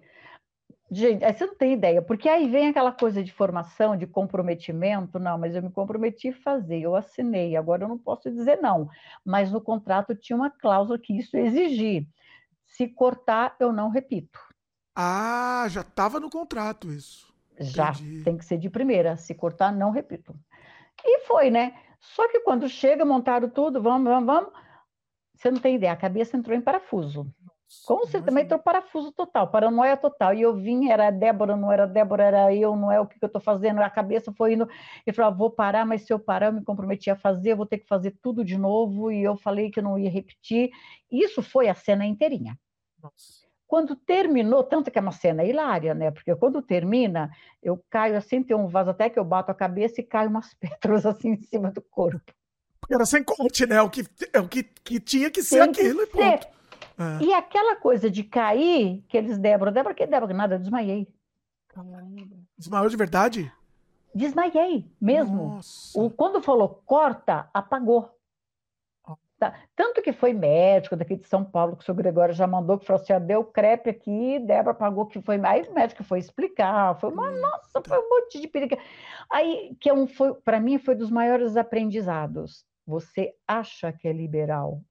Gente, 0.94 1.24
aí 1.24 1.34
você 1.34 1.46
não 1.46 1.56
tem 1.56 1.72
ideia, 1.72 2.02
porque 2.02 2.28
aí 2.28 2.50
vem 2.50 2.68
aquela 2.68 2.92
coisa 2.92 3.24
de 3.24 3.32
formação, 3.32 3.96
de 3.96 4.06
comprometimento. 4.06 5.18
Não, 5.18 5.38
mas 5.38 5.56
eu 5.56 5.64
me 5.64 5.72
comprometi 5.72 6.30
a 6.30 6.42
fazer, 6.42 6.82
eu 6.82 6.96
assinei, 6.96 7.56
agora 7.56 7.86
eu 7.86 7.88
não 7.88 7.98
posso 7.98 8.30
dizer 8.30 8.58
não. 8.62 8.90
Mas 9.24 9.50
no 9.52 9.62
contrato 9.62 10.14
tinha 10.14 10.36
uma 10.36 10.50
cláusula 10.50 11.00
que 11.00 11.18
isso 11.18 11.38
exigia. 11.38 12.06
Se 12.66 12.90
cortar, 12.90 13.56
eu 13.58 13.72
não 13.72 13.90
repito. 13.90 14.38
Ah, 14.94 15.66
já 15.70 15.80
estava 15.80 16.20
no 16.20 16.30
contrato 16.30 16.92
isso. 16.92 17.34
Já, 17.58 17.92
Entendi. 17.92 18.24
tem 18.24 18.38
que 18.38 18.46
ser 18.46 18.58
de 18.58 18.70
primeira. 18.70 19.16
Se 19.16 19.34
cortar, 19.34 19.72
não 19.72 19.92
repito. 19.92 20.36
E 21.06 21.20
foi, 21.20 21.50
né? 21.50 21.74
Só 22.02 22.28
que 22.28 22.40
quando 22.42 22.68
chega, 22.68 23.06
montaram 23.06 23.50
tudo, 23.50 23.82
vamos, 23.82 24.12
vamos, 24.12 24.26
vamos. 24.26 24.52
Você 25.36 25.50
não 25.50 25.60
tem 25.60 25.76
ideia, 25.76 25.94
a 25.94 25.98
cabeça 25.98 26.36
entrou 26.36 26.58
em 26.58 26.62
parafuso. 26.62 27.26
Como 27.86 28.06
você 28.06 28.22
também 28.22 28.44
entrou 28.44 28.60
parafuso 28.60 29.14
total, 29.14 29.50
paranoia 29.50 29.96
total. 29.96 30.34
E 30.34 30.42
eu 30.42 30.54
vim, 30.54 30.90
era 30.90 31.10
Débora, 31.10 31.56
não 31.56 31.72
era 31.72 31.88
Débora, 31.88 32.24
era 32.24 32.54
eu, 32.54 32.76
não 32.76 32.92
é 32.92 33.00
o 33.00 33.08
que, 33.08 33.18
eu 33.22 33.28
estou 33.28 33.42
fazendo. 33.42 33.80
A 33.80 33.90
cabeça 33.90 34.34
foi 34.34 34.54
indo. 34.54 34.68
E 35.08 35.14
falou: 35.14 35.32
ah, 35.32 35.36
vou 35.36 35.50
parar, 35.50 35.86
mas 35.86 36.02
se 36.02 36.12
eu 36.12 36.20
parar, 36.20 36.48
eu 36.48 36.54
me 36.54 36.64
comprometi 36.64 37.10
a 37.10 37.16
fazer, 37.16 37.54
eu 37.54 37.58
vou 37.58 37.66
ter 37.66 37.78
que 37.78 37.88
fazer 37.88 38.12
tudo 38.22 38.44
de 38.44 38.58
novo. 38.58 39.10
E 39.10 39.24
eu 39.24 39.38
falei 39.38 39.72
que 39.72 39.80
eu 39.80 39.84
não 39.84 39.98
ia 39.98 40.10
repetir. 40.10 40.70
Isso 41.10 41.42
foi 41.42 41.70
a 41.70 41.74
cena 41.74 42.06
inteirinha. 42.06 42.60
Nossa. 43.02 43.51
Quando 43.72 43.96
terminou, 43.96 44.66
tanto 44.66 44.92
que 44.92 45.00
é 45.00 45.02
uma 45.02 45.14
cena 45.14 45.46
hilária, 45.46 45.94
né? 45.94 46.12
Porque 46.12 46.36
quando 46.36 46.62
termina, 46.62 47.32
eu 47.64 47.82
caio 47.90 48.18
assim, 48.18 48.44
tem 48.44 48.54
um 48.54 48.68
vaso 48.68 48.90
até 48.90 49.10
que 49.10 49.18
eu 49.18 49.24
bato 49.24 49.50
a 49.50 49.56
cabeça 49.56 50.02
e 50.02 50.04
caio 50.04 50.30
umas 50.30 50.54
pedras 50.60 51.06
assim 51.06 51.30
em 51.30 51.42
cima 51.42 51.72
do 51.72 51.82
corpo. 51.82 52.34
Porque 52.82 52.94
era 52.94 53.06
sem 53.06 53.24
corte, 53.24 53.66
né? 53.66 53.82
O 53.82 53.90
que, 53.90 54.04
é 54.34 54.42
o 54.42 54.48
que, 54.50 54.64
que 54.64 55.00
tinha 55.00 55.32
que 55.32 55.42
ser 55.42 55.62
tem 55.62 55.70
aquilo 55.70 56.06
que 56.06 56.18
e 56.18 56.32
ponto. 56.32 56.48
É. 57.00 57.24
E 57.24 57.34
aquela 57.34 57.78
coisa 57.78 58.12
de 58.12 58.26
cair, 58.26 59.06
que 59.08 59.18
eles, 59.18 59.38
Débora, 59.38 59.72
Débora, 59.72 59.96
que 59.96 60.06
Débora, 60.06 60.34
nada, 60.34 60.56
eu 60.56 60.60
desmaiei. 60.60 61.08
Desmaiou 62.58 62.90
de 62.90 62.98
verdade? 62.98 63.54
Desmaiei 64.14 64.92
mesmo. 65.00 65.62
O, 65.96 66.10
quando 66.10 66.42
falou 66.42 66.84
corta, 66.86 67.50
apagou. 67.54 68.14
Tá. 69.42 69.60
Tanto 69.76 70.04
que 70.04 70.14
foi 70.14 70.34
médico 70.34 70.96
daqui 70.96 71.16
de 71.16 71.26
São 71.26 71.44
Paulo, 71.44 71.76
que 71.76 71.82
o 71.82 71.84
senhor 71.84 71.96
Gregório 71.98 72.32
já 72.32 72.46
mandou, 72.46 72.78
que 72.78 72.86
falou 72.86 73.02
assim: 73.02 73.26
deu 73.26 73.44
crepe 73.44 73.90
aqui, 73.90 74.38
Débora 74.38 74.76
pagou 74.76 75.08
que 75.08 75.20
foi. 75.20 75.44
Aí 75.44 75.64
o 75.64 75.74
médico 75.74 76.04
foi 76.04 76.20
explicar, 76.20 76.96
foi 77.00 77.10
uma, 77.10 77.32
nossa, 77.32 77.82
foi 77.84 77.98
um 77.98 78.08
monte 78.08 78.40
de 78.40 78.48
perigo. 78.48 78.78
Aí, 79.32 79.76
que 79.80 79.90
é 79.90 79.94
um, 79.96 80.06
foi, 80.06 80.36
para 80.36 80.60
mim, 80.60 80.78
foi 80.78 80.94
dos 80.94 81.10
maiores 81.10 81.58
aprendizados. 81.58 82.64
Você 82.86 83.34
acha 83.48 83.92
que 83.92 84.08
é 84.08 84.14
liberal. 84.14 84.84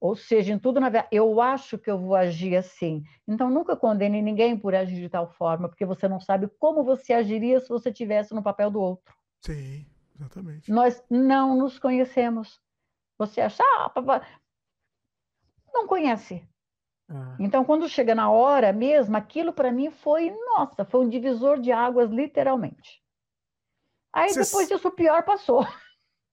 Ou 0.00 0.16
seja, 0.16 0.50
em 0.50 0.58
tudo 0.58 0.80
na 0.80 0.88
vida, 0.88 1.06
eu 1.12 1.38
acho 1.38 1.76
que 1.76 1.90
eu 1.90 1.98
vou 1.98 2.14
agir 2.14 2.56
assim. 2.56 3.02
Então, 3.26 3.50
nunca 3.50 3.76
condene 3.76 4.22
ninguém 4.22 4.56
por 4.56 4.74
agir 4.74 4.98
de 4.98 5.10
tal 5.10 5.28
forma, 5.28 5.68
porque 5.68 5.84
você 5.84 6.08
não 6.08 6.20
sabe 6.20 6.48
como 6.58 6.82
você 6.82 7.12
agiria 7.12 7.60
se 7.60 7.68
você 7.68 7.92
tivesse 7.92 8.32
no 8.32 8.42
papel 8.42 8.70
do 8.70 8.80
outro. 8.80 9.14
Sim, 9.44 9.84
exatamente. 10.14 10.72
Nós 10.72 11.04
não 11.10 11.54
nos 11.54 11.78
conhecemos. 11.78 12.58
Você 13.18 13.40
acha, 13.40 13.62
ah, 13.62 13.92
não 15.74 15.86
conhece. 15.86 16.46
Ah. 17.10 17.36
Então, 17.40 17.64
quando 17.64 17.88
chega 17.88 18.14
na 18.14 18.30
hora 18.30 18.72
mesmo, 18.72 19.16
aquilo 19.16 19.52
para 19.52 19.72
mim 19.72 19.90
foi, 19.90 20.30
nossa, 20.30 20.84
foi 20.84 21.00
um 21.00 21.08
divisor 21.08 21.58
de 21.60 21.72
águas, 21.72 22.10
literalmente. 22.10 23.02
Aí 24.12 24.30
Cê... 24.30 24.42
depois 24.42 24.68
disso, 24.68 24.88
o 24.88 24.92
pior 24.92 25.22
passou. 25.24 25.66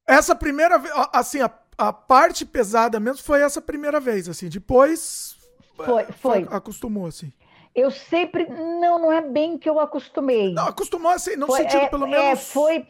Essa 0.08 0.36
primeira 0.36 0.78
vez, 0.78 0.94
assim, 1.12 1.42
a, 1.42 1.52
a 1.78 1.92
parte 1.92 2.46
pesada 2.46 3.00
mesmo 3.00 3.24
foi 3.24 3.42
essa 3.42 3.60
primeira 3.60 4.00
vez, 4.00 4.30
assim. 4.30 4.48
Depois. 4.48 5.36
Foi, 5.76 6.04
é, 6.04 6.12
foi. 6.12 6.48
Acostumou, 6.52 7.08
assim. 7.08 7.34
Eu 7.74 7.90
sempre. 7.90 8.48
Não, 8.48 9.00
não 9.00 9.12
é 9.12 9.20
bem 9.20 9.58
que 9.58 9.68
eu 9.68 9.80
acostumei. 9.80 10.54
Não, 10.54 10.68
acostumou 10.68 11.12
assim, 11.12 11.36
no 11.36 11.48
foi, 11.48 11.62
sentido, 11.62 11.82
é, 11.82 11.90
pelo 11.90 12.06
menos. 12.06 12.24
É, 12.24 12.36
foi. 12.36 12.88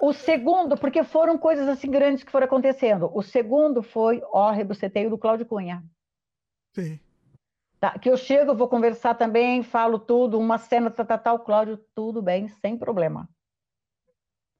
O 0.00 0.12
segundo, 0.12 0.76
porque 0.76 1.02
foram 1.02 1.36
coisas 1.38 1.68
assim 1.68 1.90
grandes 1.90 2.22
que 2.22 2.30
foram 2.30 2.46
acontecendo. 2.46 3.10
O 3.14 3.22
segundo 3.22 3.82
foi 3.82 4.22
o 4.32 4.50
rebuceteio 4.50 5.10
do 5.10 5.18
Cláudio 5.18 5.46
Cunha. 5.46 5.82
Sim. 6.74 6.98
Tá, 7.80 7.98
que 7.98 8.10
eu 8.10 8.16
chego, 8.16 8.54
vou 8.54 8.68
conversar 8.68 9.14
também, 9.14 9.62
falo 9.62 9.98
tudo, 9.98 10.38
uma 10.38 10.58
cena, 10.58 10.90
tal, 10.90 11.06
tá, 11.06 11.16
tá, 11.16 11.32
tá, 11.32 11.44
Cláudio, 11.44 11.78
tudo 11.94 12.20
bem, 12.20 12.46
sem 12.46 12.76
problema. 12.76 13.26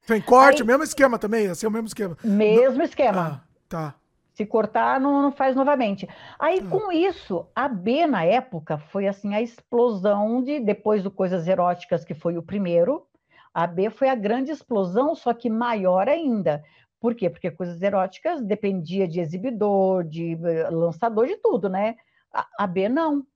Sem 0.03 0.23
corte, 0.23 0.63
Aí, 0.63 0.67
mesmo 0.67 0.83
esquema 0.83 1.19
também, 1.19 1.47
assim, 1.47 1.67
o 1.67 1.71
mesmo 1.71 1.87
esquema. 1.87 2.17
Mesmo 2.25 2.83
esquema. 2.83 3.43
Ah, 3.45 3.49
tá. 3.69 3.95
Se 4.33 4.47
cortar, 4.47 4.99
não, 4.99 5.21
não 5.21 5.31
faz 5.31 5.55
novamente. 5.55 6.09
Aí, 6.39 6.63
tá. 6.63 6.71
com 6.71 6.91
isso, 6.91 7.47
a 7.55 7.69
B, 7.69 8.07
na 8.07 8.25
época, 8.25 8.79
foi 8.79 9.07
assim, 9.07 9.35
a 9.35 9.43
explosão 9.43 10.43
de, 10.43 10.59
depois 10.59 11.03
do 11.03 11.11
Coisas 11.11 11.47
Eróticas, 11.47 12.07
que 12.07 12.15
foi 12.15 12.39
o 12.39 12.43
primeiro, 12.43 13.07
a 13.53 13.67
B 13.67 13.91
foi 13.91 14.09
a 14.09 14.15
grande 14.15 14.51
explosão, 14.51 15.15
só 15.15 15.35
que 15.35 15.51
maior 15.51 16.09
ainda. 16.09 16.63
Por 17.01 17.15
quê? 17.15 17.31
Porque 17.31 17.51
coisas 17.51 17.81
eróticas 17.81 18.43
dependia 18.43 19.09
de 19.09 19.21
exibidor, 19.21 20.05
de 20.05 20.33
eh, 20.35 20.69
lançador, 20.71 21.27
de 21.27 21.37
tudo, 21.37 21.69
né? 21.69 21.97
A, 22.33 22.47
a 22.59 22.67
B 22.67 22.89
não. 22.89 23.27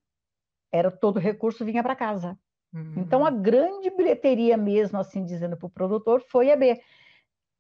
Era 0.71 0.91
todo 0.91 1.19
recurso 1.19 1.65
vinha 1.65 1.83
para 1.83 1.97
casa. 1.97 2.39
Uhum. 2.73 2.95
Então 2.97 3.25
a 3.25 3.31
hum. 3.31 3.43
grande 3.43 3.91
bilheteria 3.91 4.57
mesmo, 4.57 4.99
assim 4.99 5.25
dizendo 5.25 5.57
para 5.57 5.67
o 5.67 5.71
produtor, 5.71 6.21
foi 6.29 6.53
a 6.53 6.57
B. 6.57 6.81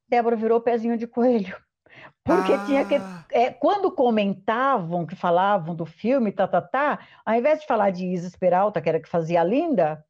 Débora 0.08 0.36
virou 0.36 0.60
pezinho 0.60 0.98
de 0.98 1.06
coelho. 1.06 1.56
Porque 2.22 2.52
ah. 2.52 2.64
tinha 2.66 2.84
que. 2.84 2.96
Ah. 2.96 3.24
É, 3.30 3.50
quando 3.50 3.90
comentavam, 3.90 5.06
que 5.06 5.16
falavam 5.16 5.74
do 5.74 5.86
filme, 5.86 6.32
tá, 6.32 6.46
tá, 6.46 6.60
tá, 6.60 6.98
ao 7.24 7.34
invés 7.34 7.60
de 7.60 7.66
falar 7.66 7.90
de 7.90 8.06
Isis 8.06 8.36
Peralta, 8.36 8.80
que 8.80 8.88
era 8.88 9.00
que 9.00 9.08
fazia 9.08 9.40
a 9.40 9.44
Linda, 9.44 10.04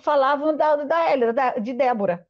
falavam 0.00 0.56
da, 0.56 0.76
da 0.76 1.10
Hélia, 1.10 1.32
da, 1.32 1.58
de 1.58 1.72
Débora. 1.72 2.26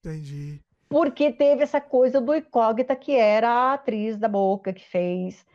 Entendi. 0.00 0.60
Porque 0.88 1.30
teve 1.30 1.62
essa 1.62 1.80
coisa 1.80 2.20
do 2.20 2.34
incógnita 2.34 2.96
que 2.96 3.14
era 3.14 3.48
a 3.48 3.74
atriz 3.74 4.16
da 4.16 4.28
boca 4.28 4.72
que 4.72 4.84
fez, 4.84 5.46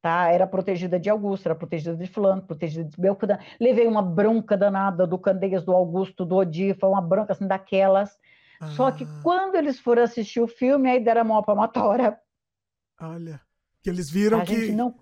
tá? 0.00 0.30
Era 0.30 0.46
protegida 0.46 1.00
de 1.00 1.10
Augusto, 1.10 1.46
era 1.46 1.54
protegida 1.54 1.96
de 1.96 2.06
fulano, 2.06 2.42
protegida 2.42 2.88
de 2.88 3.00
Belcudan. 3.00 3.38
Levei 3.60 3.86
uma 3.86 4.02
bronca 4.02 4.56
danada 4.56 5.06
do 5.06 5.18
Candeias, 5.18 5.64
do 5.64 5.72
Augusto, 5.72 6.24
do 6.24 6.36
Odi, 6.36 6.74
foi 6.74 6.88
uma 6.88 7.02
bronca 7.02 7.32
assim 7.32 7.46
daquelas. 7.46 8.16
Ah. 8.60 8.68
Só 8.68 8.92
que 8.92 9.04
ah. 9.04 9.20
quando 9.22 9.56
eles 9.56 9.80
foram 9.80 10.02
assistir 10.02 10.40
o 10.40 10.46
filme, 10.46 10.88
aí 10.88 11.02
deram 11.02 11.22
a 11.22 11.24
mão 11.24 11.42
palmatória. 11.42 12.16
Olha, 13.00 13.40
que 13.82 13.90
eles 13.90 14.10
viram 14.10 14.40
a 14.40 14.44
que... 14.44 14.70
não, 14.70 14.94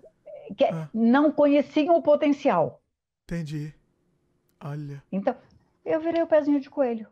que 0.57 0.63
ah. 0.65 0.89
não 0.93 1.31
conheciam 1.31 1.95
o 1.95 2.01
potencial. 2.01 2.81
Entendi. 3.25 3.73
Olha. 4.59 5.03
Então, 5.11 5.35
eu 5.85 5.99
virei 5.99 6.21
o 6.21 6.27
pezinho 6.27 6.59
de 6.59 6.69
coelho. 6.69 7.07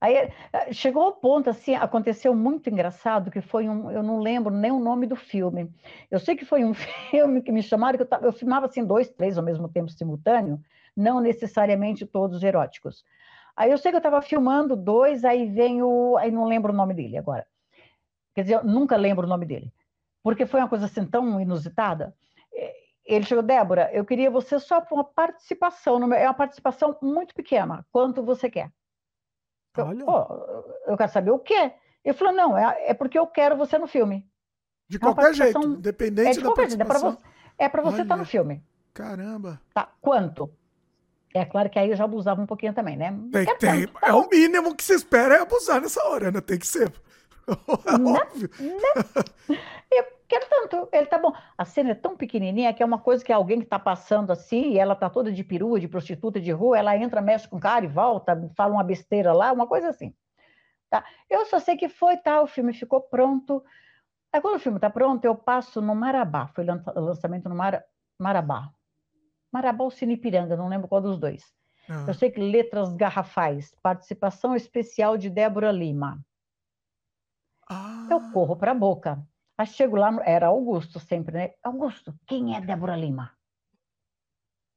Aí 0.00 0.14
eh, 0.52 0.72
chegou 0.72 1.02
ao 1.02 1.12
ponto, 1.14 1.50
assim, 1.50 1.74
aconteceu 1.74 2.34
muito 2.34 2.70
engraçado, 2.70 3.30
que 3.30 3.40
foi 3.40 3.68
um, 3.68 3.90
eu 3.90 4.02
não 4.02 4.20
lembro 4.20 4.54
nem 4.54 4.70
o 4.70 4.78
nome 4.78 5.06
do 5.06 5.16
filme. 5.16 5.72
Eu 6.10 6.20
sei 6.20 6.36
que 6.36 6.44
foi 6.44 6.64
um 6.64 6.72
filme 7.10 7.42
que 7.42 7.50
me 7.50 7.62
chamaram, 7.62 7.96
que 7.96 8.02
eu, 8.02 8.08
tava, 8.08 8.26
eu 8.26 8.32
filmava 8.32 8.66
assim 8.66 8.84
dois, 8.84 9.10
três 9.10 9.36
ao 9.36 9.44
mesmo 9.44 9.68
tempo 9.68 9.90
simultâneo, 9.90 10.60
não 10.96 11.20
necessariamente 11.20 12.06
todos 12.06 12.42
eróticos. 12.42 13.04
Aí 13.56 13.72
eu 13.72 13.78
sei 13.78 13.90
que 13.90 13.96
eu 13.96 13.98
estava 13.98 14.22
filmando 14.22 14.76
dois, 14.76 15.24
aí 15.24 15.46
vem 15.46 15.82
o, 15.82 16.16
aí 16.16 16.30
não 16.30 16.44
lembro 16.44 16.72
o 16.72 16.76
nome 16.76 16.94
dele 16.94 17.18
agora. 17.18 17.44
Quer 18.34 18.42
dizer, 18.42 18.54
eu 18.54 18.64
nunca 18.64 18.96
lembro 18.96 19.26
o 19.26 19.28
nome 19.28 19.44
dele, 19.46 19.72
porque 20.22 20.46
foi 20.46 20.60
uma 20.60 20.68
coisa 20.68 20.86
assim 20.86 21.04
tão 21.04 21.40
inusitada. 21.40 22.14
Ele 23.08 23.24
chegou, 23.24 23.42
Débora, 23.42 23.90
eu 23.94 24.04
queria 24.04 24.30
você 24.30 24.58
só 24.60 24.82
para 24.82 24.94
uma 24.94 25.04
participação, 25.04 26.12
é 26.12 26.26
uma 26.26 26.34
participação 26.34 26.94
muito 27.00 27.34
pequena, 27.34 27.84
quanto 27.90 28.22
você 28.22 28.50
quer? 28.50 28.70
Olha. 29.78 30.02
Eu, 30.02 30.74
eu 30.88 30.96
quero 30.96 31.10
saber 31.10 31.30
o 31.30 31.38
quê? 31.38 31.72
Ele 32.04 32.14
falou, 32.14 32.34
não, 32.34 32.56
é, 32.56 32.90
é 32.90 32.94
porque 32.94 33.18
eu 33.18 33.26
quero 33.26 33.56
você 33.56 33.78
no 33.78 33.86
filme. 33.86 34.28
De 34.86 34.98
é 34.98 35.00
qualquer 35.00 35.32
jeito, 35.32 35.58
independente 35.58 36.28
é 36.28 36.32
de 36.34 36.42
da 36.42 36.52
participação. 36.52 37.12
Jeito, 37.12 37.24
é 37.56 37.68
para 37.68 37.80
você 37.80 38.02
estar 38.02 38.14
tá 38.14 38.20
no 38.20 38.26
filme. 38.26 38.62
Caramba. 38.92 39.58
Tá, 39.72 39.90
quanto? 40.02 40.52
É 41.34 41.46
claro 41.46 41.70
que 41.70 41.78
aí 41.78 41.90
eu 41.90 41.96
já 41.96 42.04
abusava 42.04 42.42
um 42.42 42.46
pouquinho 42.46 42.74
também, 42.74 42.96
né? 42.96 43.10
Tem, 43.32 43.46
tem, 43.46 43.86
tanto, 43.86 44.00
tá 44.00 44.08
é 44.08 44.12
o 44.12 44.28
mínimo 44.28 44.74
que 44.74 44.84
se 44.84 44.94
espera 44.94 45.36
é 45.36 45.40
abusar 45.40 45.80
nessa 45.80 46.04
hora, 46.04 46.30
né? 46.30 46.42
Tem 46.42 46.58
que 46.58 46.66
ser. 46.66 46.92
É 47.48 47.94
óbvio. 47.94 48.50
Né? 48.60 49.56
quero 50.28 50.46
tanto. 50.48 50.88
Ele 50.92 51.06
tá 51.06 51.18
bom. 51.18 51.32
A 51.56 51.64
cena 51.64 51.90
é 51.90 51.94
tão 51.94 52.16
pequenininha 52.16 52.72
que 52.74 52.82
é 52.82 52.86
uma 52.86 52.98
coisa 52.98 53.24
que 53.24 53.32
alguém 53.32 53.60
que 53.60 53.66
tá 53.66 53.78
passando 53.78 54.30
assim, 54.30 54.72
e 54.72 54.78
ela 54.78 54.94
tá 54.94 55.08
toda 55.08 55.32
de 55.32 55.42
perua, 55.42 55.80
de 55.80 55.88
prostituta 55.88 56.40
de 56.40 56.52
rua, 56.52 56.78
ela 56.78 56.96
entra, 56.96 57.20
mexe 57.20 57.48
com 57.48 57.56
o 57.56 57.60
cara 57.60 57.84
e 57.84 57.88
volta, 57.88 58.50
fala 58.54 58.74
uma 58.74 58.84
besteira 58.84 59.32
lá, 59.32 59.52
uma 59.52 59.66
coisa 59.66 59.88
assim. 59.88 60.14
Tá? 60.90 61.04
Eu 61.28 61.44
só 61.46 61.58
sei 61.58 61.76
que 61.76 61.88
foi, 61.88 62.16
tá, 62.16 62.40
o 62.40 62.46
filme 62.46 62.72
ficou 62.72 63.00
pronto. 63.00 63.64
Aí 64.32 64.40
quando 64.40 64.56
o 64.56 64.60
filme 64.60 64.78
tá 64.78 64.90
pronto, 64.90 65.24
eu 65.24 65.34
passo 65.34 65.80
no 65.80 65.94
Marabá. 65.94 66.46
Foi 66.48 66.64
lançamento 66.64 67.48
no 67.48 67.54
Mar... 67.54 67.82
Marabá. 68.18 68.70
Marabá 69.50 69.84
ou 69.84 69.90
Sinipiranga, 69.90 70.56
não 70.56 70.68
lembro 70.68 70.88
qual 70.88 71.00
dos 71.00 71.18
dois. 71.18 71.42
Ah. 71.88 72.04
Eu 72.06 72.14
sei 72.14 72.30
que 72.30 72.40
letras 72.40 72.94
garrafais, 72.94 73.74
participação 73.82 74.54
especial 74.54 75.16
de 75.16 75.30
Débora 75.30 75.72
Lima. 75.72 76.20
Ah. 77.68 78.06
Eu 78.10 78.30
corro 78.32 78.56
para 78.56 78.72
a 78.72 78.74
boca. 78.74 79.22
Aí 79.58 79.66
chego 79.66 79.96
lá, 79.96 80.16
era 80.24 80.46
Augusto 80.46 81.00
sempre, 81.00 81.34
né? 81.34 81.54
Augusto, 81.64 82.14
quem 82.28 82.56
é 82.56 82.60
Débora 82.60 82.94
Lima? 82.94 83.32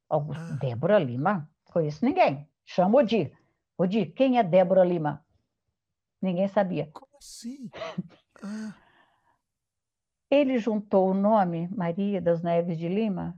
Augusto, 0.09 0.53
ah. 0.53 0.57
Débora 0.59 0.97
Lima? 0.97 1.47
Conheço 1.65 2.03
ninguém. 2.03 2.49
Chama 2.65 2.97
Odi. 2.97 3.31
Odi, 3.77 4.07
quem 4.07 4.39
é 4.39 4.43
Débora 4.43 4.83
Lima? 4.83 5.23
Ninguém 6.19 6.47
sabia. 6.47 6.89
Como 6.91 7.17
assim? 7.17 7.69
Ah. 8.43 8.73
Ele 10.31 10.57
juntou 10.57 11.11
o 11.11 11.13
nome 11.13 11.69
Maria 11.75 12.19
das 12.19 12.41
Neves 12.41 12.75
de 12.75 12.87
Lima 12.87 13.37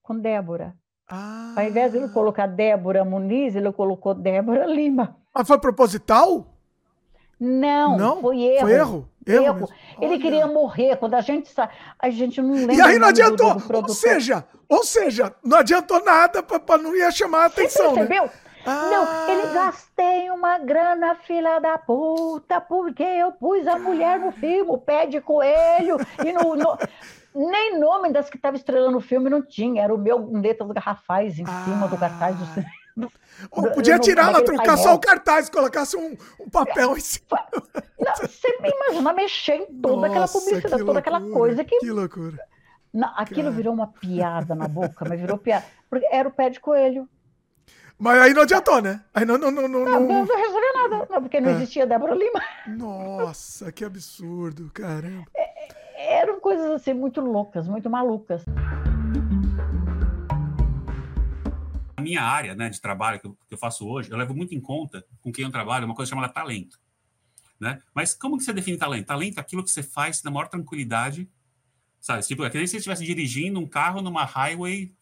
com 0.00 0.18
Débora. 0.18 0.74
Ah. 1.06 1.52
Ao 1.54 1.62
invés 1.62 1.92
de 1.92 1.98
ele 1.98 2.08
colocar 2.08 2.46
Débora 2.46 3.04
Muniz, 3.04 3.54
ele 3.54 3.70
colocou 3.72 4.14
Débora 4.14 4.64
Lima. 4.64 5.20
Mas 5.34 5.46
foi 5.46 5.58
proposital? 5.60 6.46
Não, 7.38 7.98
não, 7.98 8.20
foi 8.22 8.40
erro. 8.40 8.60
Foi 8.60 8.72
erro? 8.72 9.11
Erro. 9.26 9.68
Ele 10.00 10.18
queria 10.18 10.46
morrer. 10.46 10.96
Quando 10.96 11.14
a 11.14 11.20
gente 11.20 11.48
sabe, 11.48 11.72
a 11.98 12.10
gente 12.10 12.40
não 12.40 12.54
lembra. 12.54 12.74
E 12.74 12.80
aí 12.80 12.98
não 12.98 13.08
adiantou. 13.08 13.54
Do, 13.54 13.68
do 13.68 13.76
ou 13.76 13.88
seja, 13.88 14.44
ou 14.68 14.84
seja, 14.84 15.34
não 15.44 15.58
adiantou 15.58 16.02
nada 16.04 16.42
para 16.42 16.78
não 16.78 16.94
ia 16.94 17.10
chamar 17.10 17.42
a 17.42 17.46
atenção. 17.46 17.90
Você 17.90 18.00
né? 18.00 18.06
percebeu? 18.06 18.24
Né? 18.24 18.32
Ah. 18.64 18.88
Não, 18.90 19.28
ele 19.28 19.54
gastei 19.54 20.30
uma 20.30 20.58
grana, 20.58 21.16
filha 21.16 21.58
da 21.58 21.78
puta, 21.78 22.60
porque 22.60 23.02
eu 23.02 23.32
pus 23.32 23.66
a 23.66 23.78
mulher 23.78 24.20
no 24.20 24.30
filme, 24.30 24.70
o 24.70 24.78
pé 24.78 25.06
de 25.06 25.20
coelho, 25.20 25.96
e 26.24 26.32
no, 26.32 26.54
no... 26.54 26.78
nem 27.34 27.78
nome 27.78 28.12
das 28.12 28.30
que 28.30 28.36
estavam 28.36 28.56
estrelando 28.56 28.96
o 28.98 29.00
filme 29.00 29.28
não 29.28 29.42
tinha, 29.42 29.82
era 29.82 29.92
o 29.92 29.98
meu 29.98 30.22
com 30.22 30.40
letras 30.40 30.70
garrafais 30.70 31.38
em 31.38 31.44
ah. 31.44 31.64
cima 31.64 31.88
do 31.88 31.98
cartaz 31.98 32.36
do 32.36 32.46
cinema. 32.46 32.81
Ou 33.50 33.70
podia 33.70 33.98
tirar 33.98 34.30
lá, 34.30 34.42
trocar 34.42 34.76
só 34.76 34.94
o 34.94 34.98
cartaz, 34.98 35.48
colocasse 35.48 35.96
um, 35.96 36.16
um 36.40 36.50
papel 36.50 36.96
em 36.96 37.00
cima. 37.00 37.46
Não, 37.98 38.16
você 38.16 38.48
imagina 38.62 39.12
mexer 39.12 39.54
em 39.54 39.66
toda 39.80 40.08
Nossa, 40.08 40.08
aquela 40.08 40.28
publicidade, 40.28 40.84
toda 40.84 40.98
aquela 40.98 41.20
coisa 41.20 41.64
que. 41.64 41.78
Que 41.78 41.90
loucura. 41.90 42.38
Não, 42.92 43.08
aquilo 43.16 43.44
Cara. 43.44 43.56
virou 43.56 43.72
uma 43.72 43.86
piada 43.86 44.54
na 44.54 44.68
boca, 44.68 45.06
mas 45.08 45.18
virou 45.18 45.38
piada. 45.38 45.64
Porque 45.88 46.06
era 46.10 46.28
o 46.28 46.32
pé 46.32 46.50
de 46.50 46.60
coelho. 46.60 47.08
Mas 47.98 48.20
aí 48.20 48.34
não 48.34 48.42
adiantou, 48.42 48.82
né? 48.82 49.00
Aí 49.14 49.24
não. 49.24 49.38
Não, 49.38 49.50
não, 49.50 49.68
não, 49.68 49.84
não, 49.84 50.00
não 50.00 50.24
resolveu 50.24 50.74
nada, 50.74 51.06
não, 51.08 51.22
porque 51.22 51.40
não 51.40 51.50
é. 51.50 51.52
existia 51.54 51.86
Débora 51.86 52.14
Lima. 52.14 52.42
Nossa, 52.66 53.72
que 53.72 53.84
absurdo, 53.84 54.70
caramba. 54.74 55.24
É, 55.34 55.68
é, 55.96 56.20
eram 56.20 56.40
coisas 56.40 56.70
assim 56.72 56.92
muito 56.92 57.20
loucas, 57.20 57.68
muito 57.68 57.88
malucas. 57.88 58.44
Minha 62.12 62.22
área 62.22 62.54
né, 62.54 62.68
de 62.68 62.80
trabalho 62.80 63.18
que 63.18 63.26
eu, 63.26 63.38
que 63.48 63.54
eu 63.54 63.58
faço 63.58 63.86
hoje, 63.86 64.10
eu 64.10 64.16
levo 64.16 64.34
muito 64.34 64.54
em 64.54 64.60
conta 64.60 65.04
com 65.20 65.32
quem 65.32 65.44
eu 65.44 65.50
trabalho 65.50 65.86
uma 65.86 65.94
coisa 65.94 66.10
chamada 66.10 66.32
talento. 66.32 66.78
Né? 67.58 67.80
Mas 67.94 68.12
como 68.12 68.36
que 68.36 68.44
você 68.44 68.52
define 68.52 68.76
talento? 68.76 69.06
Talento 69.06 69.38
é 69.38 69.40
aquilo 69.40 69.64
que 69.64 69.70
você 69.70 69.82
faz 69.82 70.22
na 70.22 70.30
maior 70.30 70.48
tranquilidade, 70.48 71.28
sabe? 72.00 72.22
Tipo, 72.26 72.44
é 72.44 72.50
que 72.50 72.58
nem 72.58 72.66
se 72.66 72.72
você 72.72 72.76
estivesse 72.78 73.04
dirigindo 73.04 73.58
um 73.58 73.66
carro 73.66 74.02
numa 74.02 74.24
highway 74.24 74.92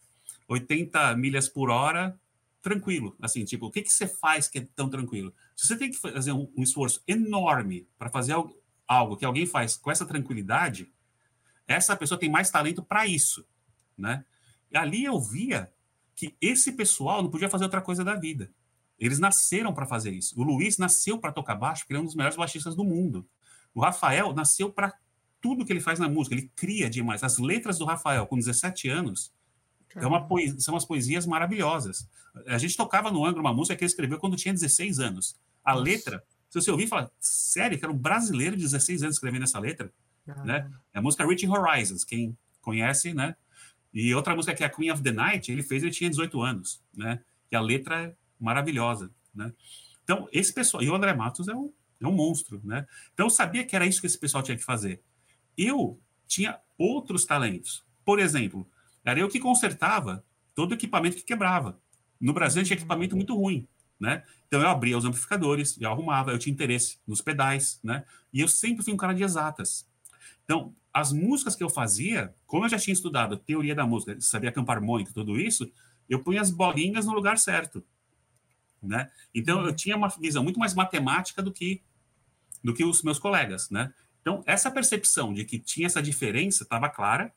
80 0.47 1.15
milhas 1.17 1.49
por 1.49 1.69
hora, 1.69 2.17
tranquilo. 2.61 3.15
Assim, 3.21 3.43
tipo, 3.43 3.65
o 3.65 3.71
que, 3.71 3.81
que 3.81 3.91
você 3.91 4.07
faz 4.07 4.47
que 4.47 4.59
é 4.59 4.67
tão 4.75 4.89
tranquilo? 4.89 5.33
Se 5.55 5.67
você 5.67 5.77
tem 5.77 5.91
que 5.91 5.97
fazer 5.97 6.31
um, 6.31 6.51
um 6.55 6.63
esforço 6.63 7.03
enorme 7.07 7.87
para 7.97 8.09
fazer 8.09 8.33
algo, 8.33 8.55
algo, 8.87 9.17
que 9.17 9.25
alguém 9.25 9.45
faz 9.45 9.75
com 9.75 9.89
essa 9.89 10.05
tranquilidade, 10.05 10.91
essa 11.67 11.95
pessoa 11.95 12.19
tem 12.19 12.29
mais 12.29 12.49
talento 12.49 12.83
para 12.83 13.07
isso, 13.07 13.45
né? 13.97 14.23
E 14.71 14.77
ali 14.77 15.03
eu 15.03 15.19
via 15.19 15.71
que 16.21 16.35
esse 16.39 16.73
pessoal 16.73 17.23
não 17.23 17.31
podia 17.31 17.49
fazer 17.49 17.63
outra 17.63 17.81
coisa 17.81 18.03
da 18.03 18.13
vida. 18.13 18.51
Eles 18.99 19.17
nasceram 19.17 19.73
para 19.73 19.87
fazer 19.87 20.11
isso. 20.11 20.39
O 20.39 20.43
Luiz 20.43 20.77
nasceu 20.77 21.17
para 21.17 21.31
tocar 21.31 21.55
baixo, 21.55 21.81
porque 21.81 21.93
ele 21.93 21.97
é 21.97 22.01
um 22.03 22.05
dos 22.05 22.13
melhores 22.13 22.37
baixistas 22.37 22.75
do 22.75 22.83
mundo. 22.83 23.27
O 23.73 23.81
Rafael 23.81 24.31
nasceu 24.31 24.71
para 24.71 24.93
tudo 25.41 25.65
que 25.65 25.73
ele 25.73 25.79
faz 25.79 25.97
na 25.97 26.07
música, 26.07 26.35
ele 26.35 26.51
cria 26.55 26.87
demais. 26.87 27.23
As 27.23 27.39
letras 27.39 27.79
do 27.79 27.85
Rafael, 27.85 28.27
com 28.27 28.37
17 28.37 28.87
anos, 28.87 29.33
é 29.95 30.05
uma 30.05 30.27
poesia, 30.27 30.59
são 30.59 30.75
umas 30.75 30.85
poesias 30.85 31.25
maravilhosas. 31.25 32.07
A 32.45 32.59
gente 32.59 32.77
tocava 32.77 33.09
no 33.09 33.25
Angra 33.25 33.41
uma 33.41 33.51
música 33.51 33.75
que 33.75 33.83
ele 33.83 33.89
escreveu 33.89 34.19
quando 34.19 34.35
tinha 34.35 34.53
16 34.53 34.99
anos. 34.99 35.35
A 35.65 35.71
Nossa. 35.71 35.83
letra, 35.83 36.23
se 36.51 36.61
você 36.61 36.69
ouvir, 36.69 36.85
fala, 36.85 37.11
sério, 37.19 37.79
que 37.79 37.83
era 37.83 37.91
um 37.91 37.97
brasileiro 37.97 38.55
de 38.55 38.61
16 38.61 39.01
anos 39.01 39.15
escrevendo 39.15 39.45
essa 39.45 39.57
letra? 39.57 39.91
Né? 40.45 40.71
É 40.93 40.99
a 40.99 41.01
música 41.01 41.25
Reaching 41.25 41.49
Horizons, 41.49 42.03
quem 42.03 42.37
conhece, 42.61 43.11
né? 43.11 43.35
E 43.93 44.13
outra 44.15 44.35
música 44.35 44.55
que 44.55 44.63
é 44.63 44.65
a 44.67 44.69
Queen 44.69 44.91
of 44.91 45.01
the 45.03 45.11
Night, 45.11 45.51
ele 45.51 45.63
fez, 45.63 45.83
ele 45.83 45.91
tinha 45.91 46.09
18 46.09 46.41
anos, 46.41 46.81
né? 46.95 47.21
E 47.51 47.55
a 47.55 47.61
letra 47.61 48.03
é 48.03 48.15
maravilhosa, 48.39 49.11
né? 49.35 49.53
Então, 50.03 50.27
esse 50.31 50.53
pessoal, 50.53 50.81
e 50.81 50.89
o 50.89 50.95
André 50.95 51.13
Matos 51.13 51.47
é 51.47 51.55
um, 51.55 51.71
é 51.99 52.07
um 52.07 52.11
monstro, 52.11 52.61
né? 52.63 52.87
Então, 53.13 53.25
eu 53.25 53.29
sabia 53.29 53.65
que 53.65 53.75
era 53.75 53.85
isso 53.85 54.01
que 54.01 54.07
esse 54.07 54.17
pessoal 54.17 54.41
tinha 54.41 54.57
que 54.57 54.63
fazer. 54.63 55.01
Eu 55.57 55.99
tinha 56.27 56.59
outros 56.77 57.25
talentos. 57.25 57.83
Por 58.03 58.19
exemplo, 58.19 58.67
era 59.03 59.19
eu 59.19 59.27
que 59.27 59.39
consertava 59.39 60.23
todo 60.55 60.71
o 60.71 60.73
equipamento 60.73 61.17
que 61.17 61.23
quebrava. 61.23 61.79
No 62.19 62.33
Brasil, 62.33 62.63
tinha 62.63 62.77
equipamento 62.77 63.15
muito 63.15 63.35
ruim, 63.35 63.67
né? 63.99 64.23
Então, 64.47 64.61
eu 64.61 64.69
abria 64.69 64.97
os 64.97 65.05
amplificadores, 65.05 65.79
eu 65.79 65.89
arrumava, 65.89 66.31
eu 66.31 66.39
tinha 66.39 66.53
interesse 66.53 66.97
nos 67.05 67.21
pedais, 67.21 67.79
né? 67.83 68.05
E 68.33 68.39
eu 68.39 68.47
sempre 68.47 68.83
fui 68.83 68.93
um 68.93 68.97
cara 68.97 69.13
de 69.13 69.23
exatas. 69.23 69.87
Então, 70.43 70.73
as 70.93 71.11
músicas 71.13 71.55
que 71.55 71.63
eu 71.63 71.69
fazia, 71.69 72.35
como 72.45 72.65
eu 72.65 72.69
já 72.69 72.77
tinha 72.77 72.93
estudado 72.93 73.37
teoria 73.37 73.73
da 73.73 73.85
música, 73.85 74.19
sabia 74.19 74.51
campo 74.51 74.71
harmônico, 74.71 75.13
tudo 75.13 75.39
isso, 75.39 75.71
eu 76.09 76.21
punha 76.21 76.41
as 76.41 76.51
bolinhas 76.51 77.05
no 77.05 77.13
lugar 77.13 77.37
certo, 77.37 77.83
né? 78.81 79.09
Então 79.33 79.65
eu 79.65 79.73
tinha 79.73 79.95
uma 79.95 80.09
visão 80.09 80.43
muito 80.43 80.59
mais 80.59 80.73
matemática 80.73 81.41
do 81.41 81.51
que 81.51 81.81
do 82.63 82.73
que 82.73 82.83
os 82.83 83.01
meus 83.01 83.17
colegas, 83.17 83.69
né? 83.69 83.93
Então 84.21 84.43
essa 84.45 84.69
percepção 84.69 85.33
de 85.33 85.45
que 85.45 85.57
tinha 85.57 85.87
essa 85.87 86.01
diferença 86.01 86.63
estava 86.63 86.89
clara, 86.89 87.33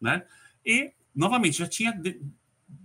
né? 0.00 0.24
E 0.64 0.92
novamente 1.14 1.58
já 1.58 1.66
tinha 1.66 1.98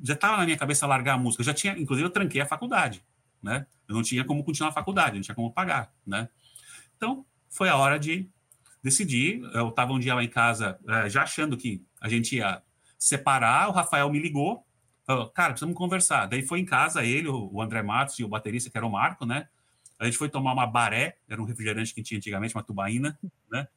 já 0.02 0.14
estava 0.14 0.38
na 0.38 0.46
minha 0.46 0.58
cabeça 0.58 0.88
largar 0.88 1.14
a 1.14 1.18
música, 1.18 1.44
já 1.44 1.54
tinha, 1.54 1.78
inclusive 1.78 2.08
eu 2.08 2.12
tranquei 2.12 2.42
a 2.42 2.46
faculdade, 2.46 3.04
né? 3.42 3.68
Eu 3.88 3.96
não 3.96 4.02
tinha 4.02 4.24
como 4.24 4.44
continuar 4.44 4.70
a 4.70 4.74
faculdade, 4.74 5.16
não 5.16 5.22
tinha 5.22 5.36
como 5.36 5.52
pagar, 5.52 5.94
né? 6.06 6.30
Então 6.96 7.26
foi 7.50 7.70
a 7.70 7.76
hora 7.76 8.00
de 8.00 8.30
decidi, 8.86 9.42
eu 9.56 9.70
estava 9.70 9.94
um 9.94 10.00
dia 10.00 10.14
lá 10.14 10.24
em 10.24 10.30
casa, 10.30 10.78
é, 10.88 11.10
já 11.10 11.24
achando 11.24 11.58
que 11.58 11.84
a 12.00 12.08
gente 12.08 12.36
ia 12.36 12.62
separar, 13.00 13.68
o 13.68 13.72
Rafael 13.72 14.08
me 14.12 14.20
ligou, 14.20 14.64
falou, 15.04 15.28
cara, 15.32 15.54
precisamos 15.54 15.76
conversar. 15.76 16.28
Daí 16.28 16.44
foi 16.44 16.60
em 16.60 16.66
casa 16.66 17.04
ele, 17.04 17.28
o 17.28 17.60
André 17.60 17.82
Matos 17.82 18.20
e 18.20 18.24
o 18.24 18.28
baterista, 18.28 18.70
que 18.70 18.78
era 18.78 18.86
o 18.86 18.92
Marco, 18.92 19.26
né? 19.26 19.48
A 19.98 20.06
gente 20.06 20.20
foi 20.20 20.30
tomar 20.30 20.54
uma 20.54 20.68
baré, 20.68 21.18
era 21.28 21.42
um 21.42 21.46
refrigerante 21.46 21.96
que 21.96 22.04
tinha 22.04 22.20
antigamente, 22.20 22.54
uma 22.56 22.62
tubaína, 22.62 23.18
né? 23.50 23.68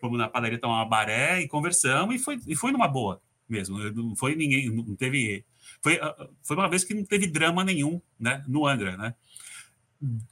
Fomos 0.00 0.18
na 0.18 0.28
padaria 0.28 0.58
tomar 0.58 0.78
uma 0.78 0.88
baré 0.88 1.40
e 1.40 1.46
conversamos, 1.46 2.16
e 2.16 2.18
foi, 2.18 2.40
e 2.44 2.56
foi 2.56 2.72
numa 2.72 2.88
boa 2.88 3.22
mesmo. 3.48 3.78
Não 3.78 4.16
foi 4.16 4.34
ninguém, 4.34 4.68
não 4.68 4.96
teve. 4.96 5.44
Foi, 5.80 6.00
foi 6.42 6.56
uma 6.56 6.68
vez 6.68 6.82
que 6.82 6.94
não 6.94 7.04
teve 7.04 7.28
drama 7.28 7.62
nenhum, 7.62 8.00
né? 8.18 8.44
No 8.48 8.66
Angra, 8.66 8.96
né? 8.96 9.14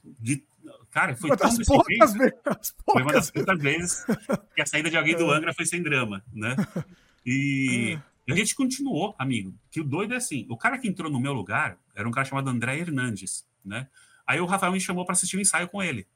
De 0.03 0.43
Cara, 0.91 1.15
foi 1.15 1.35
tão 1.37 1.55
poucas 1.65 2.13
vezes, 2.13 2.35
Foi 2.83 3.01
uma 3.03 3.13
das 3.13 3.29
poucas 3.29 3.61
vezes 3.61 4.05
que 4.55 4.61
a 4.61 4.65
saída 4.65 4.89
de 4.89 4.97
alguém 4.97 5.15
do 5.15 5.31
é. 5.31 5.37
Angra 5.37 5.53
foi 5.53 5.65
sem 5.65 5.81
drama, 5.81 6.23
né? 6.33 6.55
E 7.25 7.99
é. 8.27 8.31
a 8.31 8.35
gente 8.35 8.55
continuou, 8.55 9.15
amigo. 9.19 9.53
Que 9.69 9.81
o 9.81 9.83
doido 9.83 10.13
é 10.13 10.17
assim: 10.17 10.47
o 10.49 10.57
cara 10.57 10.77
que 10.77 10.87
entrou 10.87 11.11
no 11.11 11.19
meu 11.19 11.33
lugar 11.33 11.77
era 11.95 12.07
um 12.07 12.11
cara 12.11 12.25
chamado 12.25 12.49
André 12.49 12.79
Hernandes, 12.79 13.45
né? 13.63 13.87
Aí 14.25 14.39
o 14.39 14.45
Rafael 14.45 14.71
me 14.71 14.81
chamou 14.81 15.05
para 15.05 15.13
assistir 15.13 15.35
o 15.35 15.39
um 15.39 15.41
ensaio 15.41 15.67
com 15.67 15.81
ele. 15.81 16.07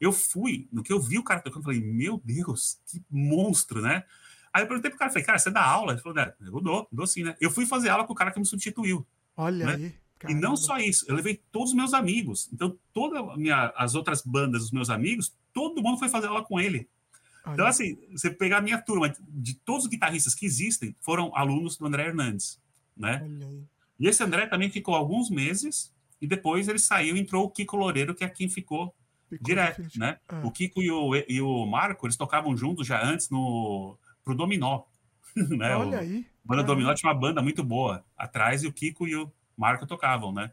Eu 0.00 0.12
fui, 0.12 0.68
no 0.72 0.82
que 0.82 0.92
eu 0.92 1.00
vi 1.00 1.18
o 1.18 1.24
cara 1.24 1.40
tocando, 1.40 1.60
eu 1.60 1.64
falei: 1.64 1.80
Meu 1.80 2.20
Deus, 2.24 2.78
que 2.86 3.02
monstro, 3.10 3.82
né? 3.82 4.04
Aí 4.52 4.62
eu 4.62 4.66
perguntei 4.66 4.90
pro 4.90 4.98
cara, 4.98 5.10
falei, 5.10 5.24
cara, 5.24 5.38
você 5.38 5.50
dá 5.50 5.64
aula? 5.64 5.92
Ele 5.92 6.02
falou, 6.02 6.16
né, 6.16 6.32
eu 6.40 6.60
dou, 6.60 6.86
dou 6.92 7.06
sim, 7.06 7.24
né? 7.24 7.34
Eu 7.40 7.50
fui 7.50 7.64
fazer 7.64 7.88
aula 7.88 8.04
com 8.04 8.12
o 8.12 8.16
cara 8.16 8.30
que 8.30 8.38
me 8.38 8.44
substituiu. 8.44 9.06
Olha 9.34 9.64
né? 9.64 9.74
aí. 9.74 9.94
Caramba. 10.22 10.38
E 10.38 10.40
não 10.40 10.56
só 10.56 10.78
isso, 10.78 11.04
eu 11.08 11.14
levei 11.14 11.40
todos 11.50 11.70
os 11.70 11.76
meus 11.76 11.92
amigos. 11.92 12.48
Então, 12.52 12.78
todas 12.92 13.20
as 13.76 13.94
outras 13.94 14.22
bandas 14.22 14.62
dos 14.62 14.70
meus 14.70 14.88
amigos, 14.88 15.34
todo 15.52 15.82
mundo 15.82 15.98
foi 15.98 16.08
fazer 16.08 16.28
aula 16.28 16.44
com 16.44 16.60
ele. 16.60 16.88
Olha. 17.44 17.54
Então, 17.54 17.66
assim, 17.66 17.98
você 18.12 18.30
pegar 18.30 18.58
a 18.58 18.62
minha 18.62 18.80
turma, 18.80 19.12
de 19.28 19.54
todos 19.54 19.84
os 19.84 19.90
guitarristas 19.90 20.34
que 20.34 20.46
existem, 20.46 20.94
foram 21.00 21.36
alunos 21.36 21.76
do 21.76 21.86
André 21.86 22.06
Hernandes, 22.06 22.60
né? 22.96 23.26
E 23.98 24.06
esse 24.06 24.22
André 24.22 24.46
também 24.46 24.70
ficou 24.70 24.94
alguns 24.94 25.28
meses, 25.28 25.92
e 26.20 26.26
depois 26.26 26.68
ele 26.68 26.78
saiu 26.78 27.16
e 27.16 27.20
entrou 27.20 27.44
o 27.44 27.50
Kiko 27.50 27.76
Loureiro, 27.76 28.14
que 28.14 28.22
é 28.22 28.28
quem 28.28 28.48
ficou, 28.48 28.94
ficou 29.28 29.44
direto, 29.44 29.82
né? 29.96 30.18
Ah. 30.28 30.40
O 30.44 30.52
Kiko 30.52 30.80
e 30.80 30.90
o, 30.90 31.16
e 31.16 31.40
o 31.40 31.66
Marco, 31.66 32.06
eles 32.06 32.16
tocavam 32.16 32.56
juntos 32.56 32.86
já 32.86 33.04
antes 33.04 33.28
no 33.28 33.98
pro 34.24 34.36
Dominó. 34.36 34.84
né? 35.34 35.74
Olha 35.74 35.98
o, 35.98 36.00
aí. 36.00 36.26
A 36.44 36.48
banda 36.48 36.62
Dominó 36.62 36.94
tinha 36.94 37.10
uma 37.10 37.18
banda 37.18 37.42
muito 37.42 37.64
boa 37.64 38.04
atrás, 38.16 38.62
e 38.62 38.68
o 38.68 38.72
Kiko 38.72 39.06
e 39.08 39.16
o 39.16 39.32
Marco 39.62 39.86
tocavam, 39.86 40.32
né? 40.32 40.50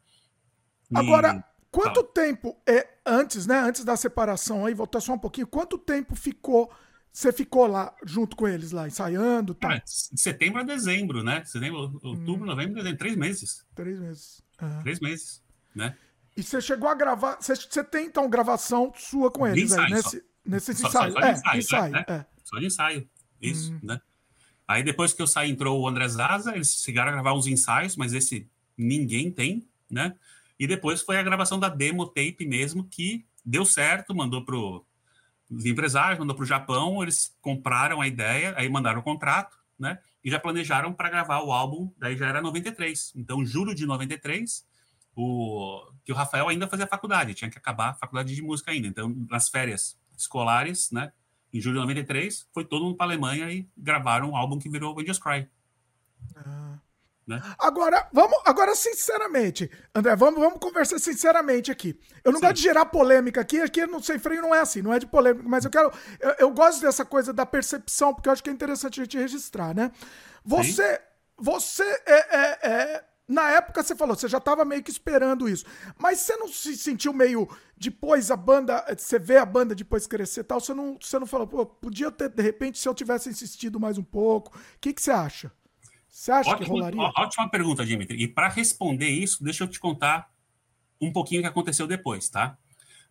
E... 0.92 0.98
Agora, 0.98 1.44
quanto 1.72 2.04
tempo 2.04 2.56
é 2.68 2.88
antes, 3.04 3.48
né? 3.48 3.60
Antes 3.60 3.84
da 3.84 3.98
separação 3.98 4.68
aí, 4.68 4.74
voltar 4.76 5.02
só 5.02 5.14
um 5.14 5.20
pouquinho, 5.20 5.48
quanto 5.48 5.80
tempo 5.80 6.16
ficou? 6.16 6.72
Você 7.12 7.34
ficou 7.34 7.66
lá 7.66 7.96
junto 8.06 8.36
com 8.36 8.48
eles 8.48 8.72
lá, 8.72 8.88
ensaiando? 8.88 9.56
Tá? 9.56 9.74
Ah, 9.74 9.78
de 9.80 10.22
setembro 10.22 10.62
a 10.62 10.64
dezembro, 10.64 11.24
né? 11.24 11.44
Setembro, 11.44 12.00
outubro, 12.04 12.44
hum. 12.44 12.46
novembro, 12.46 12.76
dezembro, 12.76 13.00
três 13.00 13.16
meses. 13.16 13.66
Três 13.74 14.00
meses. 14.00 14.44
Uhum. 14.62 14.82
Três 14.84 15.00
meses, 15.00 15.44
né? 15.74 15.98
E 16.38 16.44
você 16.44 16.62
chegou 16.62 16.88
a 16.88 16.94
gravar. 16.94 17.38
Você, 17.42 17.56
você 17.56 17.84
tem 17.84 18.06
então 18.06 18.30
gravação 18.30 18.94
sua 18.96 19.32
com 19.32 19.48
eles 19.48 19.74
aí, 19.74 19.92
nesse, 19.92 20.24
Nesse 20.46 20.76
só, 20.76 20.88
ensaio. 20.88 21.14
Só, 21.14 21.20
só, 21.20 21.26
de 21.26 21.32
ensaio, 21.32 21.56
é, 21.56 21.58
ensaio 21.58 21.92
né? 21.94 22.06
é. 22.08 22.26
Só 22.44 22.60
de 22.60 22.66
ensaio. 22.68 23.10
Isso, 23.42 23.74
hum. 23.74 23.80
né? 23.82 24.00
Aí 24.68 24.84
depois 24.84 25.14
que 25.14 25.22
eu 25.22 25.26
saí, 25.26 25.50
entrou 25.50 25.82
o 25.82 25.88
André 25.88 26.08
Zaza, 26.08 26.56
eles 26.56 26.84
chegaram 26.84 27.10
a 27.10 27.14
gravar 27.14 27.34
uns 27.34 27.48
ensaios, 27.48 27.96
mas 27.96 28.14
esse 28.14 28.48
ninguém 28.80 29.32
tem, 29.32 29.68
né? 29.90 30.16
E 30.60 30.68
depois 30.68 31.02
foi 31.02 31.18
a 31.18 31.24
gravação 31.24 31.60
da 31.60 31.70
demo 31.70 32.06
tape 32.06 32.46
mesmo, 32.46 32.84
que 32.84 33.26
deu 33.46 33.66
certo, 33.66 34.16
mandou 34.16 34.44
pro 34.44 34.86
os 35.50 35.66
empresários, 35.66 36.20
mandou 36.20 36.36
para 36.36 36.44
o 36.44 36.46
Japão, 36.46 37.02
eles 37.02 37.36
compraram 37.42 38.00
a 38.00 38.08
ideia, 38.08 38.54
aí 38.56 38.70
mandaram 38.70 39.00
o 39.00 39.04
contrato, 39.04 39.58
né? 39.80 39.98
E 40.24 40.30
já 40.30 40.40
planejaram 40.40 40.94
para 40.94 41.10
gravar 41.10 41.42
o 41.42 41.52
álbum, 41.52 41.92
daí 41.98 42.16
já 42.16 42.28
era 42.28 42.42
93. 42.42 43.14
Então, 43.16 43.44
julho 43.44 43.74
de 43.74 43.86
93, 43.86 44.64
o, 45.16 45.92
que 46.06 46.12
o 46.12 46.16
Rafael 46.16 46.48
ainda 46.48 46.68
fazia 46.68 46.86
faculdade, 46.86 47.34
tinha 47.34 47.50
que 47.50 47.58
acabar 47.58 47.90
a 47.90 47.94
faculdade 47.96 48.36
de 48.36 48.42
música 48.44 48.70
ainda. 48.70 48.88
Então, 48.88 49.10
nas 49.28 49.50
férias 49.50 50.00
escolares, 50.16 50.92
né? 50.92 51.12
Em 51.52 51.60
julho 51.60 51.76
de 51.76 51.82
93, 51.82 52.48
foi 52.54 52.64
todo 52.64 52.86
mundo 52.86 52.96
para 52.96 53.08
a 53.08 53.10
Alemanha 53.10 53.52
e 53.52 53.68
gravaram 53.76 54.30
um 54.30 54.36
álbum 54.36 54.60
que 54.60 54.70
virou 54.70 55.00
Angels 55.00 55.18
Cry. 55.18 55.48
Ah. 56.36 56.78
Né? 57.30 57.40
Agora, 57.60 58.10
vamos, 58.12 58.36
agora, 58.44 58.74
sinceramente, 58.74 59.70
André, 59.94 60.16
vamos, 60.16 60.40
vamos 60.40 60.60
conversar 60.60 60.98
sinceramente 60.98 61.72
aqui. 61.72 61.96
Eu 62.24 62.32
não 62.32 62.40
Sim. 62.40 62.48
gosto 62.48 62.56
de 62.56 62.64
gerar 62.64 62.86
polêmica 62.86 63.40
aqui, 63.40 63.62
aqui 63.62 63.86
no 63.86 64.02
Sem 64.02 64.18
Freio 64.18 64.42
não 64.42 64.56
é 64.56 64.62
assim, 64.62 64.82
não 64.82 64.92
é 64.92 64.98
de 64.98 65.06
polêmica, 65.06 65.48
mas 65.48 65.64
eu 65.64 65.70
quero. 65.70 65.92
Eu, 66.20 66.36
eu, 66.40 66.52
gosto 66.52 66.82
dessa 66.82 67.06
coisa 67.06 67.32
da 67.32 67.46
percepção, 67.46 68.16
porque 68.16 68.28
eu 68.28 68.34
acho 68.34 68.42
que 68.42 68.50
é 68.50 68.54
interessante 68.54 69.00
a 69.00 69.04
gente 69.04 69.16
registrar, 69.16 69.76
né? 69.76 69.92
Você. 70.44 70.96
Sim. 70.96 71.02
Você 71.42 71.84
é, 72.06 72.38
é, 72.38 72.60
é 72.64 73.04
na 73.26 73.50
época 73.52 73.84
você 73.84 73.96
falou, 73.96 74.16
você 74.16 74.28
já 74.28 74.40
estava 74.40 74.66
meio 74.66 74.82
que 74.82 74.90
esperando 74.90 75.48
isso. 75.48 75.64
Mas 75.98 76.20
você 76.20 76.36
não 76.36 76.48
se 76.48 76.76
sentiu 76.76 77.14
meio 77.14 77.48
depois 77.78 78.32
a 78.32 78.36
banda, 78.36 78.84
você 78.98 79.20
vê 79.20 79.38
a 79.38 79.46
banda 79.46 79.76
depois 79.76 80.08
crescer 80.08 80.42
e 80.42 80.44
tal, 80.44 80.60
você 80.60 80.74
não, 80.74 80.98
você 81.00 81.18
não 81.20 81.28
falou, 81.28 81.46
pô, 81.46 81.66
podia 81.66 82.12
ter, 82.12 82.28
de 82.28 82.42
repente, 82.42 82.80
se 82.80 82.90
eu 82.90 82.94
tivesse 82.94 83.30
insistido 83.30 83.80
mais 83.80 84.00
um 84.00 84.04
pouco. 84.04 84.58
O 84.58 84.80
que, 84.82 84.92
que 84.92 85.02
você 85.02 85.12
acha? 85.12 85.52
Você 86.20 86.34
acha 86.34 86.50
ótimo, 86.50 86.66
que 86.66 86.72
rolaria? 86.72 87.02
Ótima 87.16 87.50
pergunta, 87.50 87.86
Dimitri. 87.86 88.22
E 88.22 88.28
para 88.28 88.50
responder 88.50 89.08
isso, 89.08 89.42
deixa 89.42 89.64
eu 89.64 89.70
te 89.70 89.80
contar 89.80 90.30
um 91.00 91.14
pouquinho 91.14 91.40
o 91.40 91.44
que 91.44 91.48
aconteceu 91.48 91.88
depois, 91.88 92.28
tá? 92.28 92.58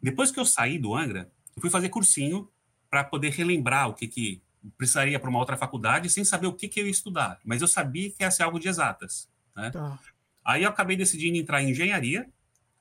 Depois 0.01 0.31
que 0.31 0.39
eu 0.39 0.45
saí 0.45 0.79
do 0.79 0.95
Angra, 0.95 1.33
eu 1.57 1.63
fui 1.63 1.71
fazer 1.71 1.89
cursinho 1.89 2.51
para 2.91 3.03
poder 3.03 3.31
relembrar 3.31 3.89
o 3.89 3.95
que, 3.95 4.07
que 4.07 4.43
precisaria 4.77 5.19
para 5.19 5.31
uma 5.31 5.39
outra 5.39 5.57
faculdade 5.57 6.11
sem 6.11 6.23
saber 6.23 6.49
o 6.49 6.53
que, 6.53 6.69
que 6.69 6.81
eu 6.81 6.85
ia 6.85 6.91
estudar. 6.91 7.41
Mas 7.47 7.63
eu 7.63 7.67
sabia 7.67 8.11
que 8.11 8.23
ia 8.23 8.31
ser 8.31 8.43
algo 8.43 8.61
de 8.61 8.69
exatas. 8.69 9.27
Né? 9.57 9.71
Tá. 9.71 9.99
Aí 10.45 10.65
eu 10.65 10.69
acabei 10.69 10.95
decidindo 10.95 11.39
entrar 11.39 11.63
em 11.63 11.71
engenharia, 11.71 12.29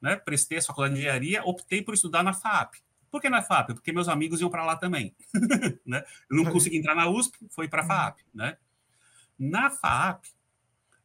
né? 0.01 0.17
prestei 0.17 0.57
a 0.57 0.61
faculdade 0.61 0.95
de 0.95 0.99
engenharia, 0.99 1.41
optei 1.45 1.81
por 1.81 1.93
estudar 1.93 2.21
na 2.21 2.33
FAP. 2.33 2.73
Por 3.09 3.21
que 3.21 3.29
na 3.29 3.41
FAP? 3.41 3.75
Porque 3.75 3.93
meus 3.93 4.09
amigos 4.09 4.41
iam 4.41 4.49
para 4.49 4.65
lá 4.65 4.75
também. 4.75 5.15
né? 5.87 6.03
Eu 6.29 6.35
não 6.35 6.51
consegui 6.51 6.75
entrar 6.75 6.95
na 6.95 7.09
USP, 7.09 7.37
foi 7.49 7.69
para 7.69 7.83
a 7.83 7.85
FAP. 7.85 8.19
Né? 8.33 8.57
Na 9.37 9.69
FAP, 9.69 10.25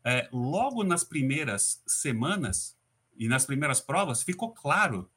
é, 0.04 0.28
logo 0.32 0.82
nas 0.82 1.04
primeiras 1.04 1.82
semanas 1.86 2.76
e 3.16 3.28
nas 3.28 3.46
primeiras 3.46 3.80
provas, 3.80 4.22
ficou 4.22 4.52
claro, 4.52 5.10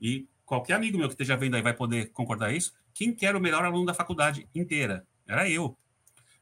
e 0.00 0.28
qualquer 0.44 0.74
amigo 0.74 0.96
meu 0.96 1.08
que 1.08 1.14
esteja 1.14 1.36
vendo 1.36 1.56
aí 1.56 1.62
vai 1.62 1.74
poder 1.74 2.10
concordar 2.12 2.54
isso, 2.54 2.72
quem 2.94 3.12
que 3.12 3.26
era 3.26 3.36
o 3.36 3.40
melhor 3.40 3.64
aluno 3.64 3.86
da 3.86 3.94
faculdade 3.94 4.48
inteira? 4.54 5.06
Era 5.26 5.48
eu. 5.48 5.76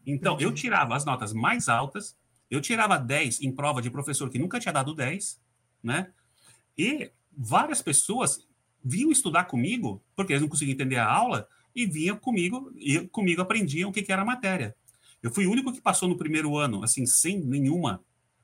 Então, 0.06 0.38
eu 0.38 0.52
tirava 0.52 0.94
as 0.94 1.04
notas 1.04 1.32
mais 1.32 1.68
altas, 1.68 2.16
eu 2.48 2.60
tirava 2.60 2.96
10 2.96 3.42
em 3.42 3.50
prova 3.50 3.82
de 3.82 3.90
professor 3.90 4.30
que 4.30 4.38
nunca 4.38 4.60
tinha 4.60 4.72
dado 4.72 4.94
10, 4.94 5.40
né? 5.82 6.12
E 6.78 7.10
várias 7.36 7.82
pessoas 7.82 8.46
vinham 8.84 9.10
estudar 9.10 9.44
comigo, 9.44 10.00
porque 10.14 10.32
eles 10.32 10.42
não 10.42 10.48
conseguiam 10.48 10.74
entender 10.74 10.96
a 10.96 11.10
aula, 11.10 11.48
e 11.74 11.84
vinham 11.84 12.16
comigo, 12.16 12.72
e 12.76 13.00
comigo 13.08 13.42
aprendiam 13.42 13.90
o 13.90 13.92
que, 13.92 14.02
que 14.02 14.12
era 14.12 14.22
a 14.22 14.24
matéria. 14.24 14.76
Eu 15.26 15.32
fui 15.32 15.44
o 15.44 15.50
único 15.50 15.72
que 15.72 15.80
passou 15.80 16.08
no 16.08 16.16
primeiro 16.16 16.56
ano, 16.56 16.84
assim, 16.84 17.04
sem 17.04 17.40
nenhuma 17.40 18.00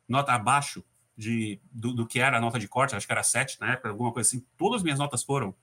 nota 0.09 0.33
abaixo 0.33 0.85
de, 1.17 1.61
do, 1.71 1.93
do 1.95 2.05
que 2.05 2.19
era 2.19 2.39
a 2.39 2.41
nota 2.41 2.59
de 2.59 2.67
corte, 2.67 2.97
acho 2.97 3.07
que 3.07 3.13
era 3.13 3.23
7 3.23 3.61
na 3.61 3.75
época, 3.75 3.91
alguma 3.91 4.13
coisa 4.13 4.29
assim. 4.29 4.45
Todas 4.57 4.79
as 4.79 4.83
minhas 4.83 4.99
notas 4.99 5.23
foram 5.23 5.55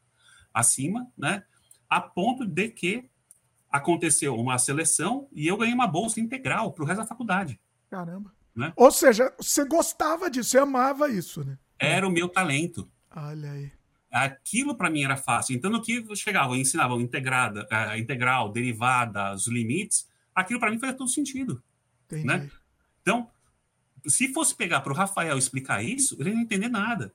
acima, 0.54 1.12
né? 1.18 1.44
A 1.90 2.00
ponto 2.00 2.46
de 2.46 2.70
que 2.70 3.10
aconteceu 3.70 4.34
uma 4.34 4.58
seleção 4.58 5.28
e 5.34 5.46
eu 5.46 5.58
ganhei 5.58 5.74
uma 5.74 5.88
bolsa 5.88 6.22
integral 6.22 6.72
para 6.72 6.86
o 6.86 6.88
resto 6.88 7.02
da 7.02 7.08
faculdade. 7.08 7.60
Caramba. 7.90 8.34
Né? 8.56 8.72
Ou 8.78 8.90
seja, 8.90 9.34
você 9.38 9.66
gostava 9.66 10.30
disso, 10.30 10.52
você 10.52 10.60
amava 10.60 11.10
isso, 11.10 11.44
né? 11.44 11.58
Era 11.78 12.08
o 12.08 12.12
meu 12.12 12.30
talento. 12.30 12.90
Olha 13.14 13.52
aí. 13.52 13.72
Aquilo 14.10 14.74
para 14.74 14.90
mim 14.90 15.04
era 15.04 15.18
fácil. 15.18 15.54
Então, 15.54 15.70
no 15.70 15.82
que 15.82 16.04
chegavam, 16.16 16.56
ensinavam 16.56 17.02
integrada, 17.02 17.68
uh, 17.70 17.98
integral, 17.98 18.52
derivada, 18.52 19.34
os 19.34 19.46
limites, 19.48 20.09
aquilo 20.34 20.60
para 20.60 20.72
mim 20.72 20.80
fazia 20.80 20.96
todo 20.96 21.10
sentido. 21.10 21.62
Entendi. 22.06 22.26
Né? 22.26 22.50
Então, 23.02 23.30
se 24.08 24.34
fosse 24.34 24.56
pegar 24.56 24.82
para 24.82 24.92
o 24.92 24.96
Rafael 24.96 25.38
explicar 25.38 25.84
isso, 25.84 26.16
ele 26.20 26.32
não 26.32 26.38
ia 26.38 26.44
entender 26.44 26.70
nada. 26.70 27.14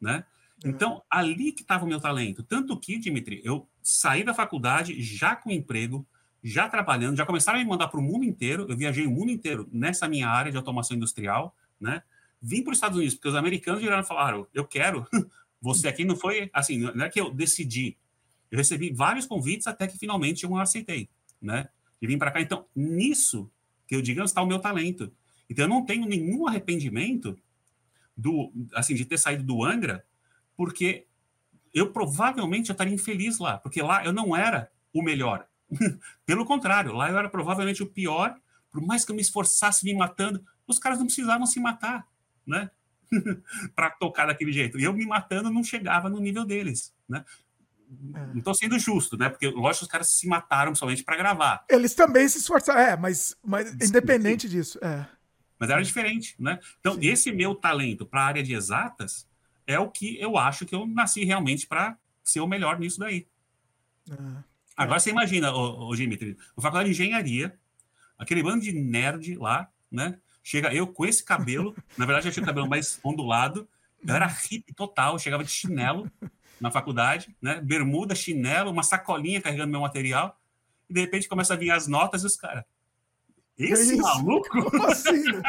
Né? 0.00 0.24
É. 0.64 0.68
Então, 0.68 1.02
ali 1.10 1.52
que 1.52 1.62
estava 1.62 1.84
o 1.84 1.88
meu 1.88 2.00
talento. 2.00 2.42
Tanto 2.42 2.78
que, 2.78 2.98
Dimitri, 2.98 3.40
eu 3.44 3.68
saí 3.82 4.24
da 4.24 4.34
faculdade 4.34 5.00
já 5.00 5.34
com 5.34 5.50
emprego, 5.50 6.06
já 6.42 6.68
trabalhando, 6.68 7.16
já 7.16 7.26
começaram 7.26 7.58
a 7.58 7.62
me 7.62 7.68
mandar 7.68 7.88
para 7.88 8.00
o 8.00 8.02
mundo 8.02 8.24
inteiro. 8.24 8.66
Eu 8.68 8.76
viajei 8.76 9.06
o 9.06 9.10
mundo 9.10 9.30
inteiro 9.30 9.68
nessa 9.72 10.08
minha 10.08 10.28
área 10.28 10.50
de 10.50 10.56
automação 10.56 10.96
industrial, 10.96 11.56
né? 11.80 12.02
Vim 12.40 12.62
para 12.62 12.72
os 12.72 12.78
Estados 12.78 12.98
Unidos, 12.98 13.14
porque 13.14 13.28
os 13.28 13.36
americanos 13.36 13.80
viraram 13.80 14.02
e 14.02 14.06
falaram: 14.06 14.46
eu 14.52 14.66
quero. 14.66 15.06
Você 15.60 15.86
aqui 15.86 16.04
não 16.04 16.16
foi 16.16 16.50
assim, 16.52 16.78
não 16.78 17.04
é 17.04 17.08
que 17.08 17.20
eu 17.20 17.32
decidi. 17.32 17.96
Eu 18.50 18.58
recebi 18.58 18.92
vários 18.92 19.26
convites 19.26 19.68
até 19.68 19.86
que 19.86 19.96
finalmente 19.96 20.42
eu 20.42 20.56
aceitei, 20.56 21.08
né? 21.40 21.68
E 22.02 22.06
vim 22.06 22.18
para 22.18 22.32
cá. 22.32 22.40
Então, 22.40 22.66
nisso 22.74 23.48
que 23.86 23.94
eu 23.94 24.02
digo 24.02 24.20
está 24.22 24.42
o 24.42 24.46
meu 24.46 24.58
talento. 24.58 25.12
Então, 25.48 25.64
eu 25.64 25.68
não 25.68 25.86
tenho 25.86 26.04
nenhum 26.04 26.48
arrependimento 26.48 27.38
do, 28.16 28.52
assim, 28.74 28.94
de 28.94 29.04
ter 29.04 29.18
saído 29.18 29.44
do 29.44 29.64
Angra, 29.64 30.04
porque 30.56 31.06
eu 31.72 31.92
provavelmente 31.92 32.68
eu 32.68 32.72
estaria 32.72 32.92
infeliz 32.92 33.38
lá, 33.38 33.56
porque 33.56 33.80
lá 33.80 34.04
eu 34.04 34.12
não 34.12 34.36
era 34.36 34.70
o 34.92 35.02
melhor. 35.02 35.46
Pelo 36.26 36.44
contrário, 36.44 36.92
lá 36.92 37.08
eu 37.08 37.16
era 37.16 37.28
provavelmente 37.28 37.82
o 37.82 37.86
pior, 37.86 38.36
por 38.70 38.82
mais 38.82 39.04
que 39.04 39.12
eu 39.12 39.16
me 39.16 39.22
esforçasse 39.22 39.84
me 39.84 39.94
matando, 39.94 40.44
os 40.66 40.78
caras 40.78 40.98
não 40.98 41.06
precisavam 41.06 41.46
se 41.46 41.60
matar, 41.60 42.06
né? 42.46 42.70
para 43.76 43.90
tocar 43.90 44.26
daquele 44.26 44.52
jeito. 44.52 44.78
E 44.78 44.84
eu 44.84 44.92
me 44.92 45.06
matando 45.06 45.50
não 45.50 45.62
chegava 45.62 46.08
no 46.08 46.18
nível 46.18 46.44
deles, 46.44 46.94
né? 47.08 47.24
É. 48.14 48.26
Não 48.26 48.38
estou 48.38 48.54
sendo 48.54 48.78
justo, 48.78 49.16
né? 49.16 49.28
Porque, 49.28 49.48
lógico, 49.48 49.84
os 49.84 49.90
caras 49.90 50.08
se 50.08 50.26
mataram 50.26 50.74
somente 50.74 51.04
para 51.04 51.16
gravar. 51.16 51.64
Eles 51.68 51.94
também 51.94 52.28
se 52.28 52.38
esforçaram, 52.38 52.80
é, 52.80 52.96
mas, 52.96 53.36
mas 53.44 53.72
independente 53.74 54.48
disso, 54.48 54.78
é. 54.82 55.06
Mas 55.58 55.70
era 55.70 55.82
diferente, 55.82 56.34
né? 56.38 56.58
Então, 56.80 56.94
sim. 56.94 57.06
esse 57.06 57.30
meu 57.30 57.54
talento 57.54 58.04
para 58.06 58.22
a 58.22 58.26
área 58.26 58.42
de 58.42 58.54
exatas 58.54 59.28
é 59.66 59.78
o 59.78 59.88
que 59.88 60.20
eu 60.20 60.36
acho 60.36 60.66
que 60.66 60.74
eu 60.74 60.86
nasci 60.86 61.24
realmente 61.24 61.66
para 61.66 61.96
ser 62.24 62.40
o 62.40 62.46
melhor 62.46 62.78
nisso 62.78 62.98
daí. 62.98 63.26
É. 64.10 64.14
Agora, 64.76 64.98
você 64.98 65.10
imagina, 65.10 65.52
o, 65.52 65.88
o 65.88 65.96
Dimitri, 65.96 66.36
na 66.56 66.62
faculdade 66.62 66.92
de 66.92 66.94
engenharia, 66.94 67.56
aquele 68.18 68.42
bando 68.42 68.62
de 68.62 68.72
nerd 68.72 69.36
lá, 69.36 69.68
né? 69.90 70.18
Chega 70.42 70.74
eu 70.74 70.86
com 70.86 71.04
esse 71.06 71.22
cabelo, 71.22 71.76
na 71.96 72.06
verdade 72.06 72.28
eu 72.28 72.32
tinha 72.32 72.42
o 72.42 72.46
cabelo 72.46 72.68
mais 72.68 72.98
ondulado, 73.04 73.68
eu 74.04 74.14
era 74.14 74.26
hippie 74.26 74.74
total, 74.74 75.18
chegava 75.18 75.44
de 75.44 75.50
chinelo, 75.50 76.10
na 76.62 76.70
faculdade, 76.70 77.34
né? 77.42 77.60
Bermuda, 77.60 78.14
chinelo, 78.14 78.70
uma 78.70 78.84
sacolinha 78.84 79.42
carregando 79.42 79.72
meu 79.72 79.80
material, 79.80 80.38
e 80.88 80.94
de 80.94 81.00
repente 81.00 81.28
começa 81.28 81.54
a 81.54 81.56
vir 81.56 81.72
as 81.72 81.88
notas 81.88 82.22
e 82.22 82.26
os 82.26 82.36
caras. 82.36 82.64
Esse 83.58 83.96
maluco? 83.96 84.48
Como 84.48 84.86
assim? 84.86 85.24
Né? 85.24 85.42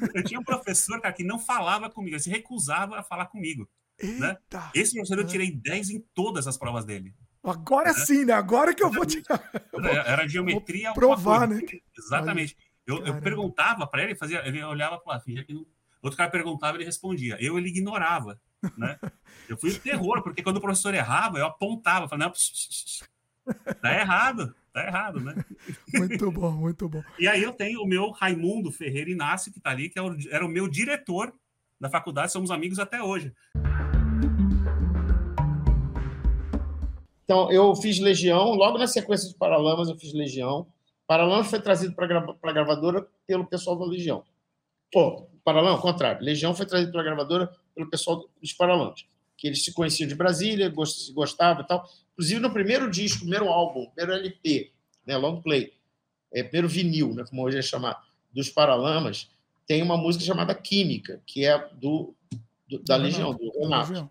eu 0.14 0.24
tinha 0.24 0.40
um 0.40 0.44
professor, 0.44 1.00
cara, 1.00 1.12
que 1.12 1.24
não 1.24 1.38
falava 1.38 1.90
comigo, 1.90 2.14
ele 2.14 2.22
se 2.22 2.30
recusava 2.30 3.00
a 3.00 3.02
falar 3.02 3.26
comigo. 3.26 3.68
Né? 4.00 4.38
Esse 4.74 4.94
professor 4.94 5.18
eu 5.18 5.26
tirei 5.26 5.50
10 5.50 5.90
em 5.90 6.00
todas 6.14 6.46
as 6.46 6.56
provas 6.56 6.84
dele. 6.84 7.12
Agora 7.42 7.92
né? 7.92 7.98
sim, 7.98 8.24
né? 8.24 8.32
Agora 8.32 8.72
que 8.72 8.82
eu 8.82 8.90
vou 8.90 9.04
tirar. 9.04 9.42
Era 10.06 10.28
geometria. 10.28 10.92
provar, 10.92 11.48
né? 11.48 11.60
Exatamente. 11.98 12.56
Eu, 12.86 13.04
eu, 13.04 13.20
perguntava 13.20 13.86
para 13.86 14.04
ele, 14.04 14.14
fazia, 14.14 14.46
ele 14.46 14.62
olhava 14.62 14.98
para 14.98 15.14
lá, 15.14 15.20
fingia 15.20 15.44
que 15.44 15.52
não. 15.52 15.66
Outro 16.02 16.16
cara 16.16 16.30
perguntava, 16.30 16.76
ele 16.76 16.84
respondia. 16.84 17.36
Eu 17.40 17.58
ele 17.58 17.68
ignorava. 17.68 18.40
Né? 18.76 18.98
Eu 19.48 19.56
fui 19.56 19.70
o 19.70 19.78
terror, 19.78 20.22
porque 20.22 20.42
quando 20.42 20.58
o 20.58 20.60
professor 20.60 20.94
errava, 20.94 21.38
eu 21.38 21.46
apontava, 21.46 22.08
falava, 22.08 22.30
não, 22.30 23.74
tá 23.80 23.98
errado, 23.98 24.54
tá 24.72 24.86
errado, 24.86 25.20
né? 25.20 25.44
Muito 25.94 26.30
bom, 26.30 26.52
muito 26.52 26.88
bom. 26.88 27.02
E 27.18 27.26
aí 27.26 27.42
eu 27.42 27.52
tenho 27.52 27.82
o 27.82 27.86
meu 27.86 28.10
Raimundo 28.10 28.70
Ferreira 28.70 29.10
Inácio, 29.10 29.52
que 29.52 29.58
está 29.58 29.70
ali, 29.70 29.88
que 29.88 29.98
é 29.98 30.02
era 30.30 30.44
o 30.44 30.48
meu 30.48 30.68
diretor 30.68 31.32
da 31.80 31.88
faculdade, 31.88 32.32
somos 32.32 32.50
amigos 32.50 32.78
até 32.78 33.02
hoje. 33.02 33.32
Então, 37.24 37.50
eu 37.52 37.74
fiz 37.76 38.00
Legião, 38.00 38.54
logo 38.54 38.76
na 38.76 38.88
sequência 38.88 39.28
de 39.28 39.36
Paralamas, 39.36 39.88
eu 39.88 39.96
fiz 39.96 40.12
Legião. 40.12 40.66
Paralamas 41.06 41.48
foi 41.48 41.60
trazido 41.60 41.94
para 41.94 42.04
a 42.04 42.52
gravadora 42.52 43.06
pelo 43.26 43.46
pessoal 43.46 43.78
da 43.78 43.84
Legião. 43.84 44.24
Pô, 44.92 45.28
Paralamas, 45.44 45.76
ao 45.76 45.82
contrário. 45.82 46.24
Legião 46.24 46.54
foi 46.54 46.66
trazido 46.66 46.90
para 46.90 47.00
a 47.00 47.04
gravadora 47.04 47.50
pelo 47.80 47.90
pessoal 47.90 48.28
dos 48.40 48.52
Paralamas. 48.52 49.06
que 49.36 49.46
eles 49.46 49.64
se 49.64 49.72
conheciam 49.72 50.06
de 50.06 50.14
Brasília, 50.14 50.70
gostavam 51.14 51.64
e 51.64 51.66
tal. 51.66 51.88
Inclusive, 52.12 52.40
no 52.40 52.52
primeiro 52.52 52.90
disco, 52.90 53.20
primeiro 53.20 53.48
álbum, 53.48 53.86
primeiro 53.86 54.20
LP, 54.20 54.70
né, 55.06 55.16
long 55.16 55.40
play, 55.40 55.72
é, 56.30 56.42
primeiro 56.42 56.68
vinil, 56.68 57.14
né, 57.14 57.24
como 57.24 57.42
hoje 57.42 57.56
é 57.56 57.62
chamado, 57.62 57.98
dos 58.30 58.50
Paralamas, 58.50 59.30
tem 59.66 59.82
uma 59.82 59.96
música 59.96 60.24
chamada 60.24 60.54
Química, 60.54 61.22
que 61.24 61.46
é 61.46 61.58
do, 61.72 62.14
do 62.68 62.80
da 62.80 62.96
Legião, 62.96 63.32
do 63.32 63.50
Renato. 63.58 64.10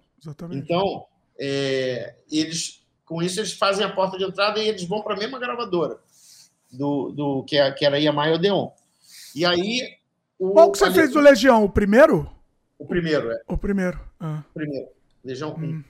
Então, 0.51 1.05
é, 1.39 2.15
eles, 2.31 2.83
com 3.05 3.21
isso, 3.21 3.39
eles 3.39 3.53
fazem 3.53 3.85
a 3.85 3.93
porta 3.93 4.17
de 4.17 4.23
entrada 4.23 4.59
e 4.59 4.67
eles 4.67 4.83
vão 4.85 5.03
para 5.03 5.13
a 5.13 5.17
mesma 5.17 5.37
gravadora 5.37 5.99
do, 6.71 7.11
do 7.11 7.43
que, 7.43 7.55
é, 7.57 7.71
que 7.71 7.85
era 7.85 7.99
Yamaha 7.99 8.33
Odeon. 8.33 8.71
E 9.35 9.45
aí. 9.45 9.95
O, 10.39 10.53
Qual 10.53 10.71
que 10.71 10.79
você 10.79 10.91
fez 10.91 11.11
do 11.11 11.19
Legião? 11.19 11.63
O 11.63 11.69
primeiro? 11.69 12.38
O 12.79 12.85
primeiro, 12.87 13.31
é. 13.31 13.41
O 13.45 13.57
primeiro. 13.57 13.99
Ah. 14.19 14.43
O 14.49 14.53
primeiro. 14.53 14.87
Legião 15.23 15.53
hum. 15.55 15.83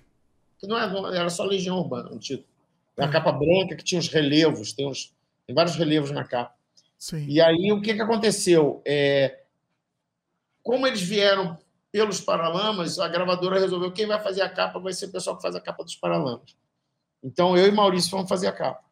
Que 0.58 0.68
não 0.68 0.78
era, 0.78 1.16
é, 1.16 1.20
era 1.20 1.30
só 1.30 1.46
Legião 1.46 1.78
Urbana, 1.78 2.12
um 2.12 2.18
título. 2.18 2.50
É 2.98 3.04
a 3.04 3.06
ah. 3.06 3.12
capa 3.12 3.32
branca 3.32 3.76
que 3.76 3.84
tinha 3.84 4.00
os 4.00 4.10
relevos, 4.10 4.74
tem, 4.74 4.88
uns, 4.88 5.16
tem 5.46 5.56
vários 5.56 5.76
relevos 5.76 6.12
na 6.12 6.26
capa. 6.26 6.54
Sim. 6.98 7.26
E 7.28 7.40
aí 7.40 7.72
o 7.72 7.82
que, 7.82 7.94
que 7.94 8.02
aconteceu? 8.02 8.82
É, 8.86 9.44
como 10.62 10.86
eles 10.86 11.02
vieram 11.02 11.58
pelos 11.92 12.20
Paralamas, 12.20 13.00
a 13.00 13.08
gravadora 13.08 13.60
resolveu 13.60 13.92
quem 13.92 14.06
vai 14.06 14.22
fazer 14.22 14.42
a 14.42 14.50
capa 14.50 14.80
vai 14.80 14.94
ser 14.94 15.06
o 15.06 15.12
pessoal 15.12 15.36
que 15.36 15.42
faz 15.42 15.56
a 15.56 15.62
capa 15.62 15.84
dos 15.84 15.96
Paralamas. 15.96 16.56
Então 17.24 17.58
eu 17.58 17.68
e 17.68 17.72
Maurício 17.72 18.10
fomos 18.10 18.30
fazer 18.30 18.48
a 18.48 18.52
capa. 18.52 18.84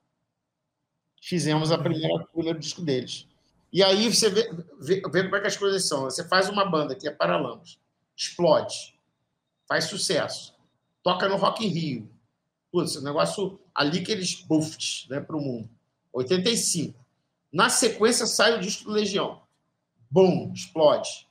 Fizemos 1.22 1.72
a 1.72 1.78
primeira, 1.78 2.24
o 2.24 2.28
primeiro 2.28 2.60
disco 2.60 2.82
deles. 2.82 3.28
E 3.72 3.84
aí 3.84 4.12
você 4.12 4.30
vê, 4.30 4.50
vê, 4.80 5.02
vê, 5.02 5.24
como 5.24 5.36
é 5.36 5.41
que 5.41 5.48
as 5.48 5.58
coisas 5.58 5.86
são. 5.86 6.04
Você 6.04 6.28
faz 6.28 6.48
uma 6.48 6.66
banda 6.66 6.95
que 6.95 7.08
é 7.08 7.12
Paralamas, 7.12 7.78
explode, 8.18 8.99
faz 9.68 9.86
sucesso, 9.86 10.55
toca 11.03 11.30
no 11.30 11.38
Rock 11.38 11.65
in 11.65 11.70
Rio. 11.70 12.11
Putz, 12.72 12.95
o 12.95 13.03
negócio 13.03 13.59
ali 13.74 14.01
que 14.01 14.11
eles 14.11 14.41
buffs 14.41 15.05
né, 15.09 15.22
para 15.22 15.38
o 15.38 15.41
mundo. 15.41 15.70
85. 16.11 16.99
Na 17.53 17.70
sequência 17.70 18.26
sai 18.26 18.57
o 18.57 18.59
disco 18.59 18.86
do 18.86 18.91
Legião. 18.91 19.41
Bum, 20.09 20.51
explode. 20.53 21.28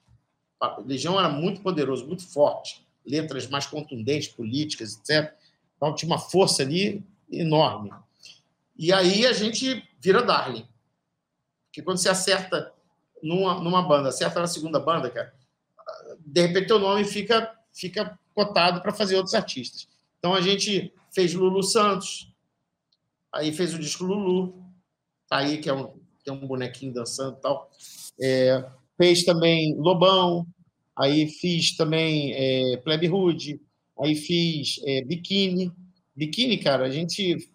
Legião 0.87 1.19
era 1.19 1.29
muito 1.29 1.61
poderoso, 1.61 2.07
muito 2.07 2.27
forte. 2.27 2.87
Letras 3.05 3.47
mais 3.49 3.67
contundentes, 3.67 4.29
políticas, 4.29 4.97
etc. 4.97 5.35
Então 5.77 5.95
tinha 5.95 6.11
uma 6.11 6.19
força 6.19 6.63
ali 6.63 7.05
enorme. 7.31 7.91
E 8.77 8.93
aí 8.93 9.27
a 9.27 9.33
gente 9.33 9.87
vira 10.01 10.23
Darling. 10.23 10.67
Porque 11.67 11.83
quando 11.83 11.99
você 11.99 12.09
acerta 12.09 12.73
numa, 13.23 13.61
numa 13.61 13.83
banda, 13.83 14.09
acerta 14.09 14.41
na 14.41 14.47
segunda 14.47 14.81
banda, 14.81 15.11
cara, 15.11 15.35
de 16.27 16.43
repente 16.43 16.73
o 16.73 16.79
nome 16.79 17.05
fica, 17.05 17.55
fica 17.73 18.19
cotado 18.35 18.83
para 18.83 18.93
fazer 18.93 19.17
outros 19.17 19.35
artistas. 19.35 19.89
Então 20.19 20.35
a 20.35 20.41
gente 20.41 20.93
fez 21.15 21.33
Lulu 21.33 21.63
Santos, 21.63 22.33
aí 23.33 23.53
fez 23.53 23.73
o 23.73 23.79
disco 23.79 24.05
Lulu, 24.05 24.61
tá 25.29 25.39
aí, 25.39 25.59
que 25.59 25.69
é 25.69 25.73
um, 25.73 25.95
tem 26.25 26.35
um 26.35 26.47
bonequinho 26.47 26.93
dançando 26.93 27.37
e 27.39 27.41
tal. 27.41 27.71
É, 28.21 28.69
fez 28.97 29.25
também 29.25 29.77
Lobão, 29.77 30.47
aí 30.97 31.29
fiz 31.29 31.77
também 31.77 32.33
é, 32.35 32.77
Plebe 32.79 33.09
Hood, 33.09 33.61
aí 34.01 34.17
fiz 34.17 34.81
é. 34.85 35.03
Biquíni, 35.05 36.59
cara, 36.59 36.87
a 36.87 36.91
gente 36.91 37.49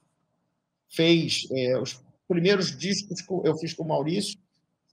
fez 0.90 1.48
é, 1.52 1.78
os 1.78 2.02
primeiros 2.28 2.78
discos 2.78 3.20
eu 3.44 3.58
fiz 3.58 3.74
com 3.74 3.84
o 3.84 3.88
Maurício, 3.88 4.40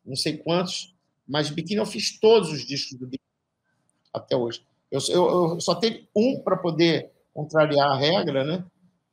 não 0.05 0.17
sei 0.17 0.37
quantos, 0.37 0.95
mas 1.27 1.51
Biquíni 1.51 1.79
eu 1.79 1.87
fiz 1.87 2.19
todos 2.19 2.51
os 2.51 2.67
discos 2.67 2.99
do 2.99 3.07
Biquíni 3.07 3.28
até 4.19 4.37
hoje. 4.37 4.63
Eu, 4.91 5.01
eu, 5.09 5.55
eu 5.55 5.61
só 5.61 5.75
tenho 5.75 6.07
um 6.15 6.41
para 6.41 6.57
poder 6.57 7.11
contrariar 7.35 7.91
a 7.91 7.97
regra, 7.97 8.45
né? 8.45 8.65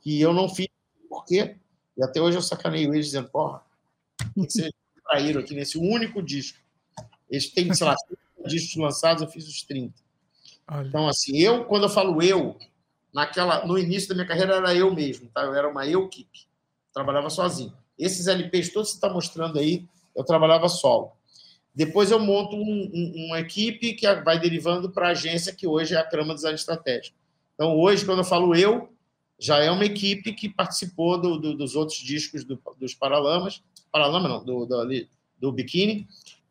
Que 0.02 0.20
eu 0.22 0.34
não 0.34 0.50
fiz 0.50 0.68
porque 1.10 1.58
e 1.98 2.04
até 2.04 2.22
hoje 2.22 2.38
eu 2.38 2.42
sacaneio 2.42 2.94
eles 2.94 3.08
dizendo, 3.08 3.30
porra, 3.30 3.62
que 4.34 4.42
vocês 4.42 4.72
traíram 5.08 5.40
aqui 5.40 5.56
nesse 5.56 5.78
único 5.78 6.22
disco. 6.22 6.60
Eles 7.30 7.50
têm, 7.50 7.74
sei 7.74 7.88
lá, 7.88 7.96
discos 8.46 8.76
lançados, 8.76 9.22
eu 9.24 9.30
fiz 9.30 9.48
os 9.48 9.64
30. 9.64 9.94
Olha. 10.68 10.88
Então, 10.88 11.08
assim, 11.08 11.38
eu, 11.38 11.66
quando 11.66 11.84
eu 11.84 11.90
falo 11.90 12.22
eu, 12.22 12.58
naquela, 13.14 13.66
no 13.66 13.78
início 13.78 14.10
da 14.10 14.16
minha 14.16 14.28
carreira 14.28 14.56
era 14.56 14.76
eu 14.76 14.94
mesmo, 14.94 15.30
tá? 15.30 15.44
Eu 15.44 15.56
era 15.56 15.70
uma 15.70 15.88
eu-keep. 15.88 16.30
Trabalhava 16.94 17.30
sozinho. 17.30 17.74
Esses 17.98 18.28
LPs 18.28 18.74
todos 18.74 18.90
que 18.90 18.94
você 18.94 18.98
está 18.98 19.14
mostrando 19.14 19.58
aí, 19.58 19.86
eu 20.16 20.24
trabalhava 20.24 20.68
solo. 20.68 21.14
Depois 21.76 22.10
eu 22.10 22.20
monto 22.20 22.56
um, 22.56 22.90
um, 22.94 23.26
uma 23.28 23.40
equipe 23.40 23.94
que 23.94 24.12
vai 24.22 24.40
derivando 24.40 24.90
para 24.90 25.10
a 25.10 25.12
agência, 25.12 25.54
que 25.54 25.68
hoje 25.68 25.94
é 25.94 25.98
a 25.98 26.08
Crama 26.08 26.34
Design 26.34 26.56
Estratégico. 26.56 27.18
Então, 27.54 27.78
hoje, 27.78 28.06
quando 28.06 28.20
eu 28.20 28.24
falo 28.24 28.56
eu, 28.56 28.90
já 29.38 29.58
é 29.60 29.70
uma 29.70 29.84
equipe 29.84 30.32
que 30.34 30.48
participou 30.48 31.20
do, 31.20 31.38
do, 31.38 31.54
dos 31.54 31.76
outros 31.76 31.98
discos 31.98 32.46
do, 32.46 32.58
dos 32.80 32.94
Paralamas, 32.94 33.62
Paralama 33.92 34.30
não, 34.30 34.44
do, 34.44 34.66
do, 34.66 35.08
do 35.38 35.52
Biquíni, 35.52 36.08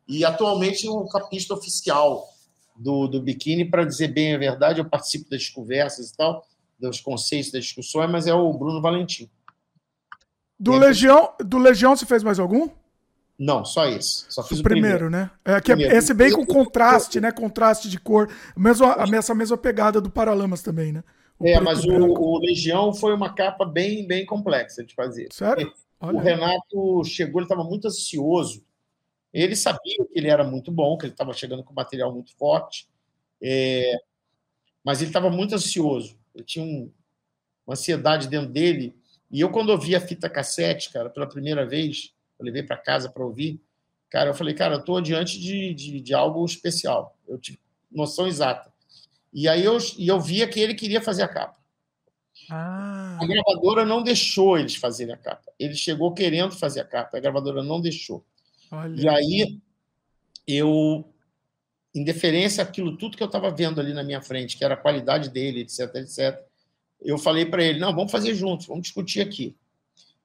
e 0.07 0.23
atualmente 0.23 0.87
o 0.87 1.07
capista 1.07 1.55
oficial 1.55 2.29
do, 2.75 3.07
do 3.07 3.21
Biquíni, 3.21 3.65
para 3.65 3.83
dizer 3.83 4.09
bem 4.09 4.35
a 4.35 4.37
verdade, 4.37 4.79
eu 4.79 4.85
participo 4.85 5.29
das 5.29 5.49
conversas 5.49 6.11
e 6.11 6.17
tal, 6.17 6.45
dos 6.79 6.99
conceitos, 6.99 7.51
das 7.51 7.63
discussões, 7.65 8.11
mas 8.11 8.27
é 8.27 8.33
o 8.33 8.53
Bruno 8.53 8.81
Valentim. 8.81 9.29
Do 10.59 10.73
Legião, 10.73 11.33
do 11.39 11.57
Legião 11.57 11.95
você 11.95 12.05
fez 12.05 12.23
mais 12.23 12.39
algum? 12.39 12.69
Não, 13.37 13.65
só 13.65 13.85
esse. 13.87 14.25
Só 14.29 14.43
fiz 14.43 14.59
o, 14.59 14.61
o 14.61 14.63
primeiro, 14.63 14.97
primeiro, 14.97 15.09
né? 15.09 15.31
É 15.43 15.59
que 15.59 15.71
primeiro. 15.71 15.95
esse 15.95 16.13
bem 16.13 16.31
com 16.31 16.45
contraste, 16.45 17.19
né? 17.19 17.31
Contraste 17.31 17.89
de 17.89 17.99
cor. 17.99 18.29
Mesmo, 18.55 18.85
a, 18.85 19.05
essa 19.13 19.35
mesma 19.35 19.57
pegada 19.57 19.99
do 19.99 20.09
Paralamas 20.09 20.61
também, 20.61 20.91
né? 20.91 21.03
O 21.37 21.45
é, 21.45 21.59
mas 21.59 21.83
o, 21.83 21.91
o, 21.91 22.39
Legião 22.39 22.93
foi 22.93 23.13
uma 23.13 23.33
capa 23.33 23.65
bem, 23.65 24.07
bem 24.07 24.25
complexa 24.25 24.83
de 24.83 24.95
fazer. 24.95 25.27
Sério? 25.31 25.73
Olha. 25.99 26.17
O 26.17 26.21
Renato 26.21 27.03
chegou, 27.03 27.41
ele 27.41 27.45
estava 27.45 27.63
muito 27.63 27.87
ansioso. 27.87 28.63
Ele 29.33 29.55
sabia 29.55 29.97
que 29.97 30.17
ele 30.17 30.29
era 30.29 30.45
muito 30.45 30.71
bom, 30.71 30.97
que 30.97 31.05
ele 31.05 31.13
estava 31.13 31.33
chegando 31.33 31.63
com 31.63 31.73
material 31.73 32.13
muito 32.13 32.33
forte, 32.37 32.87
é, 33.41 33.99
mas 34.81 35.01
ele 35.01 35.09
estava 35.09 35.29
muito 35.29 35.55
ansioso. 35.55 36.17
Ele 36.33 36.45
tinha 36.45 36.63
um, 36.63 36.89
uma 37.67 37.73
ansiedade 37.73 38.29
dentro 38.29 38.49
dele 38.49 38.95
e 39.35 39.41
eu, 39.41 39.49
quando 39.49 39.69
ouvi 39.69 39.93
a 39.93 39.99
fita 39.99 40.29
cassete, 40.29 40.89
cara, 40.93 41.09
pela 41.09 41.27
primeira 41.27 41.65
vez, 41.65 42.14
eu 42.39 42.45
levei 42.45 42.63
para 42.63 42.77
casa 42.77 43.09
para 43.09 43.23
ouvir, 43.23 43.61
cara, 44.09 44.29
eu 44.29 44.33
falei, 44.33 44.53
cara, 44.53 44.75
eu 44.75 44.79
estou 44.79 45.01
diante 45.01 45.39
de, 45.39 45.73
de, 45.73 46.01
de, 46.01 46.13
algo 46.13 46.43
especial. 46.45 47.17
Eu 47.27 47.37
tive 47.37 47.59
noção 47.91 48.27
exata. 48.27 48.71
E 49.33 49.47
aí 49.47 49.63
eu, 49.63 49.77
e 49.97 50.07
eu 50.07 50.19
via 50.19 50.47
que 50.47 50.59
ele 50.59 50.73
queria 50.73 51.01
fazer 51.01 51.23
a 51.23 51.27
capa. 51.27 51.57
Ah. 52.49 53.17
A 53.21 53.25
gravadora 53.25 53.85
não 53.85 54.03
deixou 54.03 54.57
eles 54.57 54.75
fazerem 54.75 55.13
a 55.13 55.17
capa. 55.17 55.51
Ele 55.59 55.75
chegou 55.75 56.13
querendo 56.13 56.53
fazer 56.53 56.81
a 56.81 56.85
capa, 56.85 57.17
a 57.17 57.19
gravadora 57.19 57.63
não 57.63 57.81
deixou. 57.81 58.25
Olha. 58.71 59.01
E 59.01 59.09
aí 59.09 59.59
eu, 60.47 61.05
em 61.93 62.03
deferência 62.03 62.63
àquilo 62.63 62.97
tudo 62.97 63.17
que 63.17 63.23
eu 63.23 63.27
estava 63.27 63.49
vendo 63.49 63.79
ali 63.79 63.93
na 63.93 64.03
minha 64.03 64.21
frente, 64.21 64.57
que 64.57 64.63
era 64.63 64.75
a 64.75 64.77
qualidade 64.77 65.29
dele, 65.29 65.61
etc, 65.61 65.95
etc, 65.95 66.45
eu 67.01 67.17
falei 67.17 67.45
para 67.45 67.63
ele: 67.63 67.79
não, 67.79 67.93
vamos 67.95 68.11
fazer 68.11 68.33
juntos, 68.35 68.67
vamos 68.67 68.83
discutir 68.83 69.21
aqui. 69.21 69.55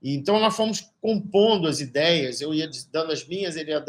Então 0.02 0.40
nós 0.40 0.56
fomos 0.56 0.90
compondo 1.00 1.68
as 1.68 1.80
ideias, 1.80 2.40
eu 2.40 2.54
ia 2.54 2.70
dando 2.90 3.12
as 3.12 3.26
minhas, 3.26 3.56
ele 3.56 3.70
ia 3.70 3.84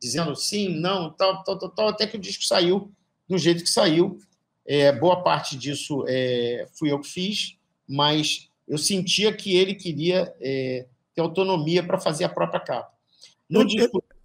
dizendo 0.00 0.34
sim, 0.36 0.68
não, 0.68 1.10
tal, 1.10 1.42
tal, 1.42 1.58
tal, 1.58 1.70
tal, 1.70 1.88
até 1.88 2.06
que 2.06 2.16
o 2.16 2.20
disco 2.20 2.44
saiu 2.44 2.92
do 3.28 3.36
jeito 3.36 3.64
que 3.64 3.70
saiu. 3.70 4.18
É, 4.64 4.92
boa 4.92 5.22
parte 5.22 5.56
disso 5.56 6.04
é, 6.08 6.66
fui 6.74 6.90
eu 6.90 7.00
que 7.00 7.08
fiz, 7.08 7.56
mas 7.88 8.48
eu 8.66 8.78
sentia 8.78 9.32
que 9.32 9.56
ele 9.56 9.74
queria 9.74 10.34
é, 10.40 10.86
ter 11.14 11.20
autonomia 11.20 11.82
para 11.84 11.98
fazer 11.98 12.24
a 12.24 12.28
própria 12.28 12.60
capa. 12.60 12.92
No, 13.48 13.60
eu, 13.60 13.66
disco, 13.66 13.98
eu... 13.98 14.16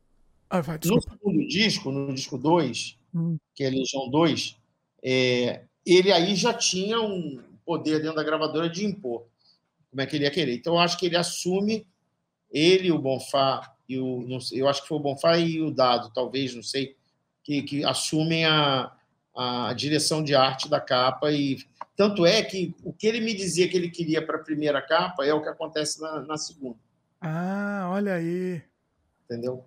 Ah, 0.50 0.62
vai, 0.62 0.80
no 0.84 1.02
segundo 1.02 1.48
disco, 1.48 1.92
no 1.92 2.14
disco 2.14 2.38
2, 2.38 2.98
hum. 3.14 3.38
que 3.54 3.64
é 3.64 3.70
Legião 3.70 4.10
2, 4.10 4.58
é, 5.04 5.64
ele 5.86 6.12
aí 6.12 6.36
já 6.36 6.54
tinha 6.54 7.00
um, 7.00 7.40
poder 7.66 8.02
dentro 8.02 8.16
da 8.16 8.24
gravadora 8.24 8.70
de 8.70 8.86
impor 8.86 9.28
como 9.92 10.02
é 10.02 10.06
que 10.06 10.16
ele 10.16 10.24
ia 10.24 10.32
querer. 10.32 10.56
Então, 10.56 10.74
eu 10.74 10.80
acho 10.80 10.98
que 10.98 11.06
ele 11.06 11.18
assume, 11.18 11.86
ele, 12.50 12.92
o 12.92 12.98
Bonfá, 12.98 13.76
e 13.88 14.00
o, 14.00 14.22
não 14.22 14.40
sei, 14.40 14.62
eu 14.62 14.70
acho 14.70 14.82
que 14.82 14.88
foi 14.88 14.98
o 14.98 15.02
Bonfá 15.02 15.38
e 15.38 15.62
o 15.62 15.70
Dado, 15.70 16.12
talvez, 16.14 16.56
não 16.56 16.64
sei, 16.64 16.96
que, 17.44 17.62
que 17.62 17.84
assumem 17.84 18.46
a, 18.46 18.92
a 19.36 19.74
direção 19.74 20.24
de 20.24 20.34
arte 20.34 20.70
da 20.70 20.80
capa. 20.80 21.32
e 21.32 21.58
Tanto 21.96 22.26
é 22.26 22.42
que 22.42 22.74
o 22.84 22.94
que 22.94 23.06
ele 23.06 23.20
me 23.20 23.34
dizia 23.34 23.68
que 23.68 23.76
ele 23.76 23.90
queria 23.90 24.26
para 24.26 24.38
a 24.38 24.44
primeira 24.44 24.82
capa 24.82 25.26
é 25.26 25.34
o 25.34 25.42
que 25.42 25.50
acontece 25.50 26.02
na, 26.02 26.22
na 26.22 26.38
segunda. 26.38 26.78
Ah, 27.20 27.90
olha 27.92 28.16
aí. 28.16 28.62
Entendeu? 29.26 29.66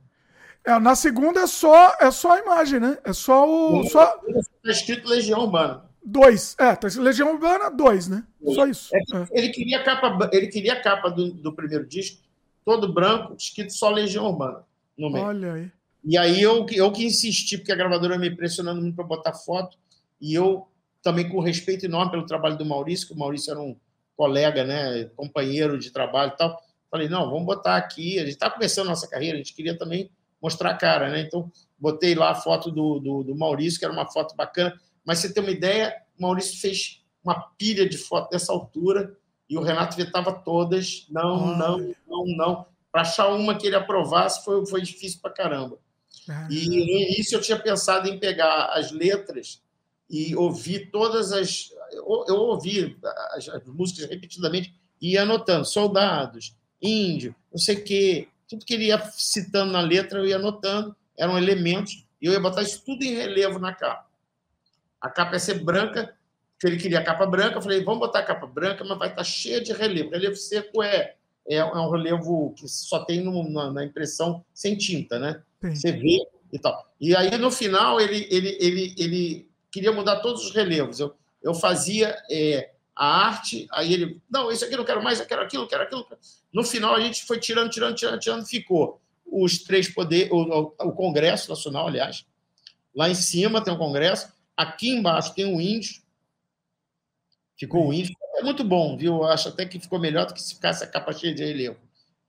É, 0.64 0.78
na 0.78 0.96
segunda 0.96 1.40
é 1.40 1.46
só, 1.46 1.94
é 2.01 2.10
só 2.10 2.32
a 2.32 2.38
imagem, 2.38 2.80
né? 2.80 2.98
É 3.05 3.12
só 3.12 3.46
o. 3.46 3.84
Só... 3.84 4.18
Está 4.26 4.70
escrito 4.70 5.06
Legião 5.06 5.40
Urbana. 5.40 5.84
Dois. 6.05 6.55
É, 6.59 6.78
Legião 7.01 7.32
Urbana, 7.32 7.70
dois, 7.70 8.09
né? 8.09 8.24
Só 8.55 8.66
isso. 8.66 8.94
É, 8.94 8.98
é. 8.98 9.26
Ele 9.32 9.48
queria 9.48 9.78
a 9.78 9.82
capa, 9.82 10.31
ele 10.32 10.48
queria 10.48 10.81
capa 10.81 11.09
do, 11.09 11.32
do 11.32 11.52
primeiro 11.52 11.86
disco, 11.86 12.20
todo 12.64 12.93
branco, 12.93 13.35
escrito 13.39 13.72
só 13.72 13.89
Legião 13.89 14.26
Urbana 14.26 14.64
no 14.98 15.10
meio. 15.10 15.24
Olha 15.24 15.52
aí. 15.55 15.70
E 16.05 16.18
aí 16.18 16.43
eu, 16.43 16.66
eu 16.70 16.93
que 16.93 17.05
insisti, 17.05 17.56
porque 17.56 17.72
a 17.72 17.76
gravadora 17.76 18.18
me 18.18 18.31
pressionando 18.31 18.82
muito 18.82 18.94
para 18.94 19.05
botar 19.05 19.32
foto, 19.32 19.78
e 20.20 20.35
eu 20.35 20.68
também 21.02 21.28
com 21.28 21.40
respeito 21.40 21.86
enorme 21.86 22.10
pelo 22.10 22.26
trabalho 22.26 22.59
do 22.59 22.66
Maurício, 22.66 23.09
que 23.09 23.14
o 23.14 23.18
Maurício 23.18 23.51
era 23.51 23.60
um 23.60 23.74
colega, 24.16 24.64
né, 24.64 25.05
companheiro 25.16 25.78
de 25.78 25.90
trabalho 25.90 26.32
e 26.35 26.36
tal. 26.36 26.62
Falei, 26.90 27.09
não, 27.09 27.28
vamos 27.28 27.47
botar 27.47 27.76
aqui. 27.76 28.18
A 28.18 28.22
gente 28.22 28.35
está 28.35 28.48
começando 28.48 28.86
a 28.86 28.90
nossa 28.90 29.09
carreira, 29.09 29.35
a 29.35 29.39
gente 29.39 29.55
queria 29.55 29.76
também 29.76 30.10
mostrar 30.40 30.70
a 30.70 30.76
cara, 30.76 31.10
né? 31.10 31.20
Então, 31.22 31.51
botei 31.78 32.14
lá 32.14 32.31
a 32.31 32.35
foto 32.35 32.70
do, 32.70 33.01
do, 33.01 33.24
do 33.24 33.35
Maurício, 33.35 33.78
que 33.78 33.85
era 33.85 33.93
uma 33.93 34.06
foto 34.06 34.36
bacana. 34.36 34.78
Mas 35.05 35.18
você 35.18 35.32
tem 35.32 35.43
uma 35.43 35.52
ideia, 35.52 35.94
o 36.18 36.22
Maurício 36.22 36.60
fez 36.60 37.02
uma 37.22 37.40
pilha 37.59 37.89
de 37.89 37.97
fotos 37.97 38.31
dessa 38.31 38.52
altura 38.52 39.16
e 39.48 39.56
o 39.56 39.62
Renato 39.62 39.97
vetava 39.97 40.32
todas. 40.32 41.06
Não, 41.10 41.56
não, 41.56 41.94
não, 42.06 42.26
não. 42.36 42.66
Para 42.90 43.02
achar 43.02 43.28
uma 43.28 43.56
que 43.56 43.66
ele 43.66 43.76
aprovasse 43.76 44.44
foi, 44.44 44.64
foi 44.66 44.82
difícil 44.82 45.20
para 45.20 45.32
caramba. 45.32 45.78
Ah. 46.28 46.48
E 46.51 46.68
no 46.68 46.74
início 46.74 47.36
eu 47.36 47.40
tinha 47.40 47.59
pensado 47.59 48.09
em 48.09 48.18
pegar 48.18 48.66
as 48.66 48.93
letras 48.93 49.62
e 50.09 50.35
ouvir 50.36 50.90
todas 50.90 51.32
as. 51.32 51.70
Eu, 51.93 52.24
eu 52.28 52.36
ouvi 52.36 52.97
as, 53.32 53.48
as, 53.48 53.64
músicas 53.66 54.09
repetidamente 54.09 54.74
e 55.01 55.12
ia 55.12 55.22
anotando: 55.22 55.64
soldados, 55.64 56.56
índio, 56.81 57.35
não 57.51 57.59
sei 57.59 57.76
o 57.76 57.85
quê. 57.85 58.28
Tudo 58.48 58.64
que 58.64 58.74
ele 58.74 58.86
ia 58.86 59.01
citando 59.12 59.72
na 59.72 59.81
letra 59.81 60.18
eu 60.18 60.26
ia 60.26 60.36
anotando, 60.36 60.94
eram 61.16 61.39
elementos, 61.39 62.06
e 62.20 62.26
eu 62.26 62.32
ia 62.32 62.40
botar 62.40 62.62
isso 62.62 62.82
tudo 62.85 63.02
em 63.02 63.14
relevo 63.14 63.59
na 63.59 63.74
capa. 63.74 64.06
A 65.05 65.10
capa 65.10 65.35
ia 65.35 65.39
ser 65.39 65.62
branca, 65.62 66.16
ele 66.62 66.78
queria 66.78 66.98
a 66.98 67.05
capa 67.05 67.26
branca, 67.26 67.59
eu 67.59 67.62
falei, 67.62 67.85
vamos 67.85 68.01
botar 68.01 68.20
a 68.20 68.24
capa 68.24 68.47
branca, 68.47 68.82
mas 68.85 68.98
vai 68.98 69.10
estar 69.10 69.22
cheia 69.22 69.60
de 69.60 69.70
relevo. 69.70 70.10
Relevo 70.10 70.35
seco 70.35 70.82
é, 70.82 71.14
é, 71.47 71.56
é 71.56 71.64
um 71.64 71.90
relevo 71.90 72.55
que 72.56 72.66
só 72.66 73.05
tem 73.05 73.22
no, 73.22 73.47
na, 73.51 73.70
na, 73.70 73.85
impressão 73.85 74.43
sem 74.55 74.78
tinta, 74.78 75.18
né? 75.18 75.43
Sim. 75.60 75.74
Você 75.74 75.93
vê 75.93 76.26
e 76.51 76.59
tal. 76.59 76.90
E 76.98 77.14
aí, 77.14 77.36
no 77.36 77.51
final, 77.51 78.01
ele, 78.01 78.26
ele, 78.31 78.56
ele, 78.59 78.94
ele 78.97 79.48
queria 79.70 79.93
mudar 79.93 80.20
todos 80.20 80.43
os 80.43 80.55
relevos. 80.55 81.01
Eu, 81.01 81.14
eu 81.43 81.52
fazia 81.52 82.16
é, 82.31 82.70
a 82.97 83.26
arte, 83.26 83.66
aí 83.72 83.93
ele, 83.93 84.22
não, 84.31 84.51
isso 84.51 84.64
aqui 84.64 84.74
não 84.74 84.86
quero 84.86 85.02
mais, 85.02 85.20
eu 85.20 85.26
quero 85.26 85.43
aquilo, 85.43 85.64
eu 85.64 85.68
quero 85.68 85.82
aquilo. 85.82 86.06
No 86.51 86.64
final, 86.64 86.94
a 86.94 87.01
gente 87.01 87.26
foi 87.26 87.39
tirando, 87.39 87.68
tirando, 87.68 87.94
tirando, 87.94 88.18
tirando, 88.18 88.47
ficou 88.47 89.02
os 89.26 89.59
três 89.59 89.86
poderes, 89.89 90.32
o, 90.32 90.72
o, 90.81 90.93
Congresso 90.93 91.51
Nacional, 91.51 91.89
aliás. 91.89 92.24
Lá 92.94 93.10
em 93.10 93.14
cima 93.14 93.62
tem 93.62 93.74
o 93.74 93.78
Congresso, 93.78 94.32
aqui 94.56 94.90
embaixo 94.90 95.35
tem 95.35 95.44
o 95.44 95.60
índio, 95.60 96.02
ficou 97.59 97.89
o 97.89 97.93
índio. 97.93 98.14
É 98.36 98.43
muito 98.43 98.64
bom, 98.64 98.97
viu? 98.97 99.16
Eu 99.16 99.24
acho 99.24 99.48
até 99.48 99.64
que 99.64 99.78
ficou 99.78 99.98
melhor 99.98 100.26
do 100.26 100.35
que 100.35 100.43
se 100.43 100.55
ficasse 100.55 100.82
a 100.82 100.86
capa 100.86 101.12
cheia 101.12 101.35
de 101.35 101.44
relevo. 101.44 101.76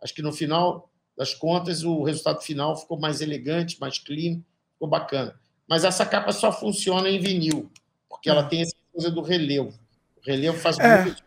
Acho 0.02 0.14
que 0.14 0.22
no 0.22 0.32
final 0.32 0.90
das 1.18 1.34
contas, 1.34 1.84
o 1.84 2.04
resultado 2.04 2.42
final 2.42 2.76
ficou 2.76 3.00
mais 3.00 3.22
elegante, 3.22 3.80
mais 3.80 3.98
clean, 3.98 4.42
ficou 4.74 4.88
bacana. 4.88 5.40
Mas 5.68 5.84
essa 5.84 6.06
capa 6.06 6.32
só 6.32 6.52
funciona 6.52 7.10
em 7.10 7.20
vinil, 7.20 7.72
porque 8.10 8.30
ela 8.30 8.42
é. 8.42 8.48
tem 8.48 8.62
essa 8.62 8.76
coisa 8.92 9.10
do 9.10 9.22
relevo. 9.22 9.74
O 10.18 10.22
relevo 10.26 10.58
faz 10.58 10.78
é. 10.78 11.04
muito. 11.04 11.24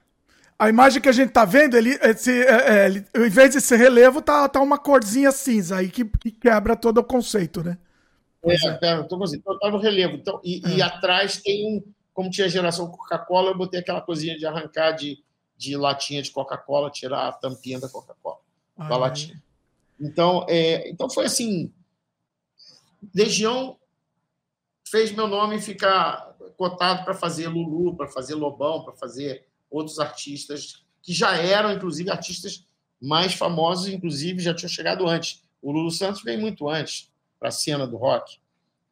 A 0.58 0.68
imagem 0.68 1.00
que 1.00 1.08
a 1.08 1.12
gente 1.12 1.30
tá 1.30 1.44
vendo, 1.44 1.76
ele, 1.76 1.90
esse, 2.02 2.42
é, 2.42 2.70
é, 2.70 2.86
ele, 2.86 3.06
em 3.14 3.28
vez 3.28 3.52
de 3.52 3.60
ser 3.60 3.76
relevo, 3.76 4.20
tá, 4.20 4.48
tá 4.48 4.60
uma 4.60 4.76
corzinha 4.76 5.30
cinza 5.30 5.76
aí 5.76 5.88
que, 5.88 6.04
que 6.04 6.32
quebra 6.32 6.74
todo 6.74 6.98
o 6.98 7.04
conceito, 7.04 7.62
né? 7.62 7.78
É, 8.44 8.54
é. 8.54 9.02
Tô 9.02 9.22
então 9.24 9.58
tá 9.58 9.70
no 9.70 9.78
relevo. 9.78 10.16
Então, 10.16 10.40
e, 10.44 10.62
é. 10.64 10.76
e, 10.76 10.82
atrás 10.82 11.38
tem 11.38 11.66
um. 11.66 11.92
Como 12.12 12.30
tinha 12.30 12.46
a 12.46 12.50
geração 12.50 12.90
Coca-Cola, 12.90 13.50
eu 13.50 13.56
botei 13.56 13.78
aquela 13.80 14.00
coisinha 14.00 14.36
de 14.36 14.44
arrancar 14.44 14.92
de, 14.92 15.22
de 15.56 15.76
latinha 15.76 16.20
de 16.20 16.32
Coca-Cola, 16.32 16.90
tirar 16.90 17.28
a 17.28 17.32
tampinha 17.32 17.78
da 17.78 17.88
Coca-Cola, 17.88 18.38
da 18.76 18.96
latinha. 18.96 19.40
Então, 20.00 20.44
é, 20.48 20.88
então 20.90 21.08
foi 21.08 21.26
assim. 21.26 21.72
Legião 23.14 23.76
fez 24.84 25.12
meu 25.12 25.28
nome 25.28 25.60
ficar 25.60 26.34
cotado 26.56 27.04
para 27.04 27.14
fazer 27.14 27.46
Lulu, 27.46 27.96
para 27.96 28.08
fazer 28.08 28.34
Lobão, 28.34 28.82
para 28.82 28.94
fazer 28.94 29.46
outros 29.70 30.00
artistas 30.00 30.84
que 31.02 31.12
já 31.12 31.36
eram, 31.36 31.72
inclusive, 31.72 32.10
artistas 32.10 32.66
mais 33.00 33.32
famosos, 33.32 33.86
inclusive 33.86 34.40
já 34.40 34.52
tinham 34.52 34.68
chegado 34.68 35.06
antes. 35.06 35.44
O 35.62 35.70
Lulu 35.70 35.90
Santos 35.90 36.22
veio 36.22 36.40
muito 36.40 36.68
antes 36.68 37.07
para 37.38 37.48
a 37.48 37.52
cena 37.52 37.86
do 37.86 37.96
rock. 37.96 38.38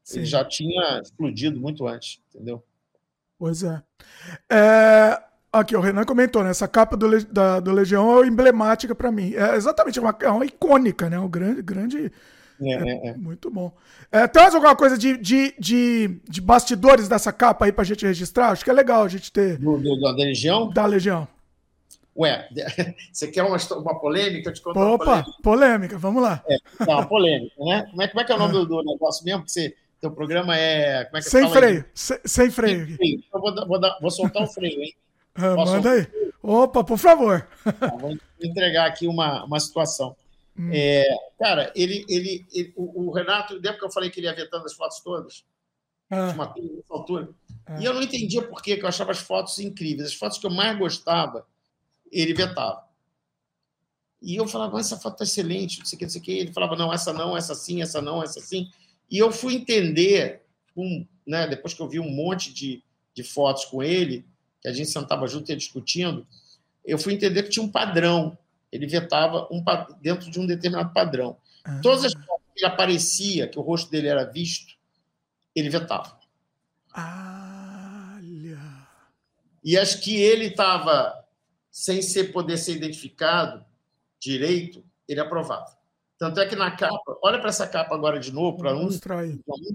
Sim. 0.03 0.19
Ele 0.19 0.27
já 0.27 0.45
tinha 0.45 1.01
explodido 1.03 1.61
muito 1.61 1.87
antes, 1.87 2.21
entendeu? 2.33 2.63
Pois 3.39 3.63
é. 3.63 3.83
é... 4.51 5.23
Aqui, 5.53 5.75
o 5.75 5.81
Renan 5.81 6.05
comentou, 6.05 6.45
né? 6.45 6.51
Essa 6.51 6.69
capa 6.69 6.97
do, 6.97 7.25
da, 7.27 7.61
do 7.61 7.73
Legião 7.73 8.23
é 8.23 8.27
emblemática 8.27 8.95
para 8.95 9.11
mim. 9.11 9.33
É 9.35 9.57
exatamente, 9.57 9.99
é 9.99 10.03
uma, 10.03 10.17
é 10.21 10.29
uma 10.29 10.45
icônica, 10.45 11.09
né? 11.09 11.19
Um 11.19 11.29
grande, 11.29 11.63
grande 11.63 12.13
é, 12.61 12.73
é, 12.73 12.89
é, 12.89 13.09
é. 13.09 13.15
Muito 13.17 13.51
bom. 13.51 13.73
É, 14.11 14.27
tem 14.27 14.43
mais 14.43 14.55
alguma 14.55 14.77
coisa 14.77 14.97
de, 14.97 15.17
de, 15.17 15.55
de, 15.59 16.21
de, 16.29 16.41
bastidores 16.41 17.09
dessa 17.09 17.33
capa 17.33 17.65
aí 17.65 17.73
pra 17.73 17.85
gente 17.85 18.07
registrar? 18.07 18.51
Acho 18.51 18.65
que 18.65 18.71
é 18.71 18.73
legal 18.73 19.03
a 19.03 19.09
gente 19.09 19.33
ter. 19.33 19.59
Do, 19.59 19.79
do, 19.79 20.01
da 20.01 20.13
Legião? 20.13 20.69
Da 20.69 20.87
Legião. 20.87 21.29
Ué, 22.19 22.49
você 23.13 23.29
quer 23.29 23.43
uma, 23.43 23.59
uma 23.77 24.01
polêmica? 24.01 24.53
te 24.53 24.61
Opa, 24.67 24.81
uma 24.81 24.99
polêmica. 24.99 25.33
polêmica. 25.43 25.99
vamos 25.99 26.23
lá. 26.23 26.43
É, 26.49 26.57
uma 26.81 27.07
polêmica, 27.07 27.55
né? 27.59 27.87
Como 27.91 28.03
é, 28.03 28.09
como 28.09 28.21
é 28.21 28.25
que 28.25 28.33
é 28.33 28.35
o 28.35 28.39
nome 28.39 28.53
do, 28.53 28.65
do 28.65 28.83
negócio 28.83 29.25
mesmo? 29.25 29.45
Que 29.45 29.53
você, 29.53 29.77
teu 30.01 30.11
programa 30.11 30.57
é. 30.57 31.05
Como 31.05 31.19
é 31.19 31.21
que 31.21 31.29
sem, 31.29 31.49
freio, 31.51 31.85
sem, 31.95 32.19
sem 32.25 32.51
freio. 32.51 32.87
Sem 32.87 32.97
freio. 32.97 33.23
Então, 33.29 33.41
vou, 33.41 33.55
vou, 33.67 33.81
vou 34.01 34.11
soltar 34.11 34.43
o 34.43 34.47
freio, 34.47 34.83
hein? 34.83 34.95
Ah, 35.39 35.55
manda 35.55 35.91
aí. 35.91 36.07
Opa, 36.43 36.83
por 36.83 36.97
favor. 36.97 37.47
Tá, 37.79 37.89
vou 37.89 38.17
entregar 38.41 38.87
aqui 38.87 39.07
uma, 39.07 39.45
uma 39.45 39.61
situação. 39.61 40.17
Hum. 40.59 40.71
É, 40.73 41.05
cara, 41.39 41.71
ele, 41.77 42.07
ele, 42.09 42.47
ele 42.51 42.73
o, 42.75 43.09
o, 43.09 43.13
Renato, 43.13 43.53
lembra 43.53 43.75
que 43.75 43.85
eu 43.85 43.93
falei 43.93 44.09
que 44.09 44.19
ele 44.19 44.29
ia 44.29 44.35
vetando 44.35 44.65
as 44.65 44.73
fotos 44.73 45.01
todas? 45.01 45.45
Ah. 46.11 46.31
Uma 46.35 46.55
altura. 46.89 47.29
Ah. 47.67 47.79
E 47.79 47.85
eu 47.85 47.93
não 47.93 48.01
entendia 48.01 48.41
por 48.41 48.63
quê, 48.63 48.79
que 48.79 48.85
eu 48.85 48.89
achava 48.89 49.11
as 49.11 49.19
fotos 49.19 49.59
incríveis. 49.59 50.09
As 50.09 50.15
fotos 50.15 50.39
que 50.39 50.47
eu 50.47 50.51
mais 50.51 50.79
gostava, 50.79 51.47
ele 52.11 52.35
vetava. 52.35 52.85
E 54.23 54.37
eu 54.37 54.47
falava, 54.49 54.81
essa 54.81 54.97
foto 54.97 55.15
está 55.15 55.25
excelente, 55.25 55.79
não 55.79 55.87
sei 55.87 55.97
o 55.97 55.99
que, 55.99 56.05
não 56.05 56.11
sei 56.11 56.21
o 56.21 56.25
que. 56.25 56.33
Ele 56.33 56.53
falava, 56.53 56.77
não, 56.77 56.93
essa 56.93 57.13
não, 57.13 57.37
essa 57.37 57.55
sim, 57.55 57.83
essa 57.83 58.01
não, 58.01 58.23
essa 58.23 58.41
sim. 58.41 58.71
E 59.11 59.19
eu 59.19 59.31
fui 59.31 59.55
entender, 59.55 60.43
um, 60.77 61.07
né, 61.27 61.47
depois 61.47 61.75
que 61.75 61.81
eu 61.81 61.89
vi 61.89 62.01
um 62.01 62.11
monte 62.11 62.53
de, 62.53 62.83
de 63.15 63.23
fotos 63.23 63.65
com 63.67 63.83
ele, 63.83 64.27
que 64.61 64.69
a 64.69 64.73
gente 64.73 64.91
sentava 64.91 65.27
junto 65.27 65.53
e 65.53 65.57
discutindo, 65.57 66.27
eu 66.85 66.99
fui 66.99 67.15
entender 67.15 67.43
que 67.43 67.51
tinha 67.51 67.65
um 67.65 67.71
padrão 67.71 68.37
ele 68.77 68.87
vetava 68.87 69.49
um, 69.51 69.63
dentro 70.01 70.31
de 70.31 70.39
um 70.39 70.47
determinado 70.47 70.93
padrão. 70.93 71.37
Ah. 71.65 71.81
Todas 71.83 72.05
as 72.05 72.13
fotos 72.13 72.47
que 72.55 72.65
ele 72.65 72.73
aparecia, 72.73 73.49
que 73.49 73.59
o 73.59 73.63
rosto 73.63 73.91
dele 73.91 74.09
era 74.09 74.25
visto, 74.25 74.75
ele 75.55 75.71
vetava. 75.71 76.19
Olha. 76.95 78.59
E 79.65 79.77
as 79.77 79.95
que 79.95 80.17
ele 80.17 80.47
estava 80.47 81.25
sem 81.77 82.01
ser, 82.01 82.33
poder 82.33 82.57
ser 82.57 82.73
identificado 82.73 83.63
direito, 84.19 84.83
ele 85.07 85.21
aprovava. 85.21 85.77
Tanto 86.19 86.41
é 86.41 86.47
que 86.47 86.57
na 86.57 86.71
capa, 86.71 87.19
olha 87.23 87.39
para 87.39 87.51
essa 87.51 87.67
capa 87.67 87.95
agora 87.95 88.19
de 88.19 88.33
novo, 88.33 88.57
para 88.57 88.75
um. 88.75 88.89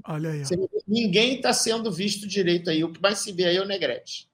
Olha 0.08 0.32
aí. 0.32 0.42
Ninguém 0.88 1.36
está 1.36 1.54
sendo 1.54 1.92
visto 1.92 2.28
direito 2.28 2.72
aí. 2.72 2.84
O 2.84 2.92
que 2.92 3.00
mais 3.00 3.20
se 3.20 3.32
vê 3.32 3.46
aí 3.46 3.58
é 3.58 3.62
o 3.62 3.68
Negrete. 3.68 4.28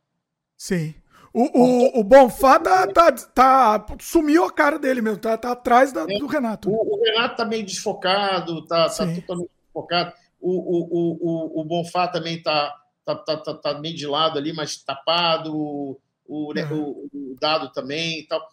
Sim. 0.56 0.96
O, 1.34 1.42
o, 1.44 2.00
o 2.00 2.04
Bonfá 2.06 2.58
tá, 2.58 2.88
tá, 2.88 3.12
tá, 3.12 3.86
sumiu 4.00 4.46
a 4.46 4.52
cara 4.52 4.80
dele 4.80 5.02
mesmo, 5.02 5.20
tá, 5.20 5.38
tá 5.38 5.52
atrás 5.52 5.92
da, 5.92 6.06
do 6.06 6.26
Renato. 6.26 6.70
O, 6.70 6.74
o, 6.74 7.04
Renato 7.04 7.36
tá 7.36 7.44
meio 7.44 7.66
desfocado, 7.66 8.66
tá, 8.66 8.88
tá 8.88 9.06
totalmente 9.06 9.52
desfocado. 9.66 10.14
O, 10.40 10.52
o, 10.52 11.18
o, 11.20 11.62
o 11.62 11.66
Bonfá 11.66 12.08
também 12.08 12.42
tá, 12.42 12.74
tá, 13.04 13.14
tá, 13.14 13.36
tá, 13.36 13.54
tá 13.56 13.74
meio 13.78 13.94
de 13.94 14.08
lado 14.08 14.40
ali, 14.40 14.54
mas 14.54 14.78
tapado. 14.78 16.00
O, 16.28 16.54
o, 16.54 17.10
o, 17.12 17.32
o 17.32 17.38
Dado 17.40 17.72
também 17.72 18.20
e 18.20 18.28
tal. 18.28 18.48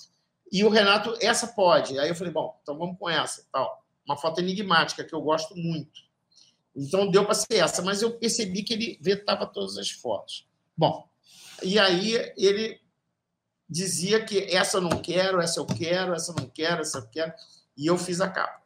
E 0.50 0.62
o 0.64 0.68
Renato, 0.68 1.16
essa 1.20 1.48
pode. 1.48 1.98
Aí 1.98 2.08
eu 2.08 2.14
falei, 2.14 2.32
bom, 2.32 2.58
então 2.62 2.78
vamos 2.78 2.98
com 2.98 3.08
essa. 3.08 3.46
tal. 3.50 3.84
Uma 4.06 4.16
foto 4.16 4.40
enigmática 4.40 5.04
que 5.04 5.14
eu 5.14 5.20
gosto 5.20 5.56
muito. 5.56 6.02
Então 6.76 7.10
deu 7.10 7.24
para 7.24 7.34
ser 7.34 7.56
essa, 7.56 7.82
mas 7.82 8.02
eu 8.02 8.18
percebi 8.18 8.62
que 8.62 8.74
ele 8.74 8.98
vetava 9.00 9.46
todas 9.46 9.78
as 9.78 9.90
fotos. 9.90 10.46
Bom, 10.76 11.08
e 11.62 11.78
aí 11.78 12.14
ele 12.36 12.80
dizia 13.68 14.24
que 14.24 14.38
essa 14.54 14.78
eu 14.78 14.80
não 14.82 15.00
quero, 15.00 15.40
essa 15.40 15.60
eu 15.60 15.66
quero, 15.66 16.12
essa 16.14 16.32
eu 16.32 16.36
não 16.36 16.48
quero, 16.48 16.82
essa 16.82 16.98
eu 16.98 17.06
quero. 17.06 17.32
E 17.76 17.86
eu 17.86 17.96
fiz 17.96 18.20
a 18.20 18.28
capa. 18.28 18.62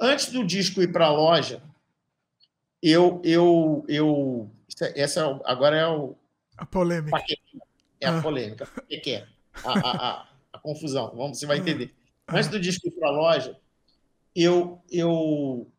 Antes 0.00 0.30
do 0.30 0.44
disco 0.44 0.82
ir 0.82 0.92
para 0.92 1.06
a 1.06 1.12
loja, 1.12 1.62
eu, 2.82 3.20
eu, 3.24 3.84
eu, 3.88 4.50
essa 4.94 5.20
é 5.20 5.40
agora 5.44 5.76
é 5.76 5.86
o 5.86 6.16
a 6.56 6.66
polêmica. 6.66 7.18
É 8.02 8.08
a 8.08 8.18
ah. 8.18 8.22
polêmica. 8.22 8.68
O 8.76 9.00
que 9.00 9.10
é? 9.12 9.26
A, 9.64 9.78
a, 9.78 9.90
a, 9.90 10.28
a, 10.54 10.58
confusão. 10.58 11.12
Vamos, 11.14 11.38
você 11.38 11.46
vai 11.46 11.58
ah. 11.58 11.60
entender. 11.60 11.94
Antes 12.28 12.48
do 12.48 12.58
disco 12.58 12.88
ir 12.88 12.92
para 12.92 13.08
a 13.08 13.12
loja, 13.12 13.56
eu, 14.34 14.82
eu, 14.90 15.70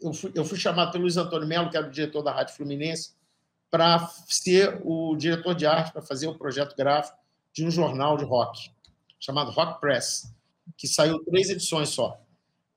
eu, 0.00 0.12
fui, 0.12 0.32
eu 0.34 0.44
fui 0.44 0.58
chamado 0.58 0.92
pelo 0.92 1.02
Luiz 1.02 1.16
Antônio 1.16 1.46
Melo, 1.46 1.70
que 1.70 1.76
era 1.76 1.86
o 1.86 1.90
diretor 1.90 2.22
da 2.22 2.32
Rádio 2.32 2.54
Fluminense, 2.54 3.14
para 3.70 4.08
ser 4.28 4.80
o 4.84 5.16
diretor 5.16 5.54
de 5.54 5.66
arte, 5.66 5.92
para 5.92 6.02
fazer 6.02 6.28
o 6.28 6.38
projeto 6.38 6.76
gráfico 6.76 7.18
de 7.52 7.64
um 7.64 7.70
jornal 7.70 8.16
de 8.16 8.24
rock, 8.24 8.70
chamado 9.18 9.50
Rock 9.50 9.80
Press, 9.80 10.32
que 10.76 10.86
saiu 10.86 11.18
três 11.24 11.50
edições 11.50 11.88
só. 11.88 12.20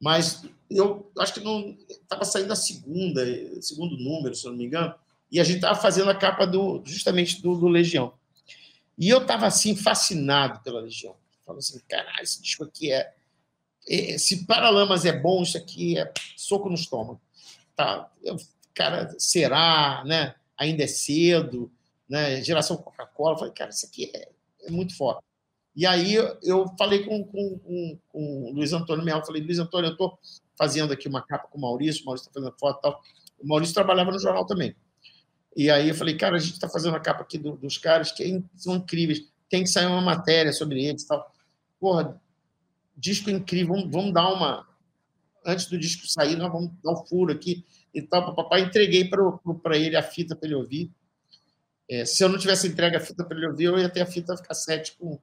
Mas 0.02 0.44
eu 0.70 1.12
acho 1.20 1.34
que 1.34 1.40
não 1.42 1.78
estava 1.90 2.24
saindo 2.26 2.52
a 2.52 2.56
segunda, 2.56 3.22
segundo 3.62 3.98
número, 3.98 4.36
se 4.36 4.46
não 4.46 4.56
me 4.56 4.66
engano, 4.66 4.94
e 5.32 5.40
a 5.40 5.44
gente 5.44 5.58
estava 5.58 5.80
fazendo 5.80 6.10
a 6.10 6.16
capa 6.16 6.46
do 6.46 6.82
justamente 6.86 7.42
do, 7.42 7.56
do 7.56 7.68
Legião. 7.68 8.14
E 9.00 9.08
eu 9.08 9.22
estava 9.22 9.48
assim 9.48 9.78
fascinado 9.78 10.60
pela 10.60 10.82
Legião. 10.82 11.16
Falando 11.46 11.60
assim, 11.60 11.80
caralho, 11.88 12.22
esse 12.22 12.42
disco 12.42 12.66
aqui 12.66 12.92
é, 12.92 13.14
é 13.88 14.18
se 14.18 14.46
Paralamas 14.46 15.06
é 15.06 15.18
bom, 15.18 15.42
isso 15.42 15.58
aqui 15.58 15.98
é 15.98 16.12
soco 16.36 16.68
no 16.68 16.76
estômago. 16.76 17.22
Tá, 17.78 18.12
eu, 18.22 18.36
cara, 18.74 19.16
será, 19.18 20.04
né? 20.06 20.36
Ainda 20.58 20.84
é 20.84 20.88
cedo, 20.88 21.72
né? 22.10 22.44
Geração 22.44 22.76
Coca-Cola. 22.76 23.38
Falei, 23.38 23.54
cara, 23.54 23.70
isso 23.70 23.86
aqui 23.86 24.12
é, 24.14 24.30
é 24.64 24.70
muito 24.70 24.96
forte. 24.98 25.24
E 25.74 25.86
aí 25.86 26.16
eu 26.44 26.68
falei 26.78 27.06
com, 27.06 27.24
com, 27.24 27.58
com, 27.60 28.00
com 28.10 28.44
o 28.50 28.54
Luiz 28.54 28.74
Antônio 28.74 29.06
Melo, 29.06 29.26
falei, 29.26 29.42
Luiz 29.42 29.60
Antônio, 29.60 29.88
eu 29.88 29.94
estou 29.94 30.20
fazendo 30.58 30.92
aqui 30.92 31.08
uma 31.08 31.22
capa 31.22 31.48
com 31.48 31.58
o 31.58 31.62
Maurício, 31.62 32.02
o 32.04 32.06
Maurício 32.06 32.28
está 32.28 32.38
fazendo 32.38 32.60
foto 32.60 32.80
e 32.80 32.82
tal. 32.82 33.02
O 33.40 33.48
Maurício 33.48 33.74
trabalhava 33.74 34.12
no 34.12 34.20
jornal 34.20 34.46
também. 34.46 34.76
E 35.56 35.70
aí 35.70 35.90
eu 35.90 35.96
falei, 35.96 36.16
cara, 36.16 36.36
a 36.36 36.40
gente 36.40 36.54
está 36.54 36.70
fazendo 36.70 36.96
a 36.96 37.00
capa 37.00 37.22
aqui 37.22 37.38
do, 37.38 37.56
dos 37.58 37.78
caras 37.78 38.12
que 38.12 38.24
é 38.24 38.42
são 38.56 38.76
incríveis, 38.76 39.28
tem 39.50 39.64
que 39.64 39.70
sair 39.70 39.88
uma 39.88 40.02
matéria 40.02 40.54
sobre 40.54 40.84
eles 40.84 41.04
e 41.04 41.08
tal. 41.08 41.34
Porra, 41.80 42.22
disco 42.96 43.30
incrível, 43.30 43.76
vamos, 43.76 43.92
vamos 43.92 44.14
dar 44.14 44.32
uma. 44.32 44.68
Antes 45.46 45.66
do 45.66 45.80
disco 45.80 46.08
sair, 46.08 46.36
nós 46.36 46.52
vamos 46.52 46.72
dar 46.84 46.92
um 46.92 47.06
furo 47.06 47.32
aqui 47.32 47.66
e 47.94 48.02
tal. 48.02 48.36
Papai, 48.36 48.62
entreguei 48.62 49.10
para 49.10 49.78
ele 49.78 49.96
a 49.96 50.04
fita 50.04 50.36
para 50.36 50.48
ele 50.48 50.56
ouvir. 50.56 50.92
É, 51.90 52.06
se 52.06 52.24
eu 52.24 52.30
não 52.30 52.38
tivesse 52.38 52.68
entregue 52.68 52.98
a 52.98 53.00
fita 53.00 53.24
para 53.24 53.36
ele 53.36 53.48
ouvir, 53.48 53.64
eu 53.66 53.80
ia 53.80 53.90
ter 53.90 54.02
a 54.02 54.06
fita 54.06 54.36
cassete 54.38 54.96
com, 55.00 55.18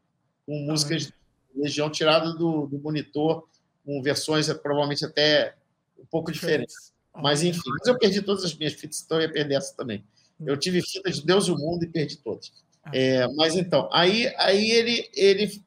com 0.45 0.59
músicas 0.61 1.07
de 1.07 1.15
Legião 1.55 1.89
tirada 1.89 2.35
do, 2.35 2.67
do 2.67 2.79
monitor, 2.79 3.49
com 3.85 4.03
versões 4.03 4.53
provavelmente 4.55 5.05
até 5.05 5.55
um 5.99 6.05
pouco 6.05 6.31
diferentes. 6.31 6.93
Mas 7.15 7.43
enfim, 7.43 7.71
mas 7.79 7.89
eu 7.89 7.99
perdi 7.99 8.21
todas 8.21 8.45
as 8.45 8.55
minhas 8.55 8.75
fitas, 8.75 9.01
então 9.01 9.19
eu 9.19 9.23
ia 9.23 9.33
perder 9.33 9.55
essa 9.55 9.75
também. 9.75 10.05
Eu 10.45 10.57
tive 10.57 10.83
fita 10.83 11.11
de 11.11 11.25
Deus 11.25 11.47
e 11.47 11.51
o 11.51 11.57
Mundo 11.57 11.85
e 11.85 11.89
perdi 11.89 12.17
todas. 12.19 12.53
Ah. 12.85 12.91
É, 12.93 13.27
mas 13.35 13.55
então, 13.55 13.89
aí, 13.93 14.33
aí 14.37 14.71
ele, 14.71 15.11
ele, 15.15 15.65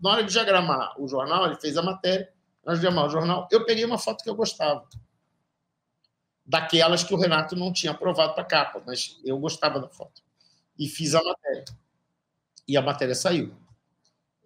na 0.00 0.10
hora 0.10 0.24
de 0.24 0.32
diagramar 0.32 1.00
o 1.00 1.08
jornal, 1.08 1.46
ele 1.46 1.56
fez 1.56 1.76
a 1.76 1.82
matéria, 1.82 2.32
de 2.64 2.72
diagramar 2.74 3.06
o 3.06 3.10
jornal, 3.10 3.48
eu 3.50 3.64
peguei 3.64 3.84
uma 3.84 3.98
foto 3.98 4.22
que 4.22 4.30
eu 4.30 4.34
gostava. 4.34 4.86
Daquelas 6.44 7.02
que 7.02 7.14
o 7.14 7.16
Renato 7.16 7.56
não 7.56 7.72
tinha 7.72 7.92
aprovado 7.92 8.34
para 8.34 8.44
capa, 8.44 8.82
mas 8.86 9.20
eu 9.24 9.38
gostava 9.38 9.80
da 9.80 9.88
foto. 9.88 10.22
E 10.78 10.88
fiz 10.88 11.14
a 11.14 11.22
matéria. 11.22 11.64
E 12.66 12.76
a 12.76 12.82
matéria 12.82 13.14
saiu. 13.14 13.54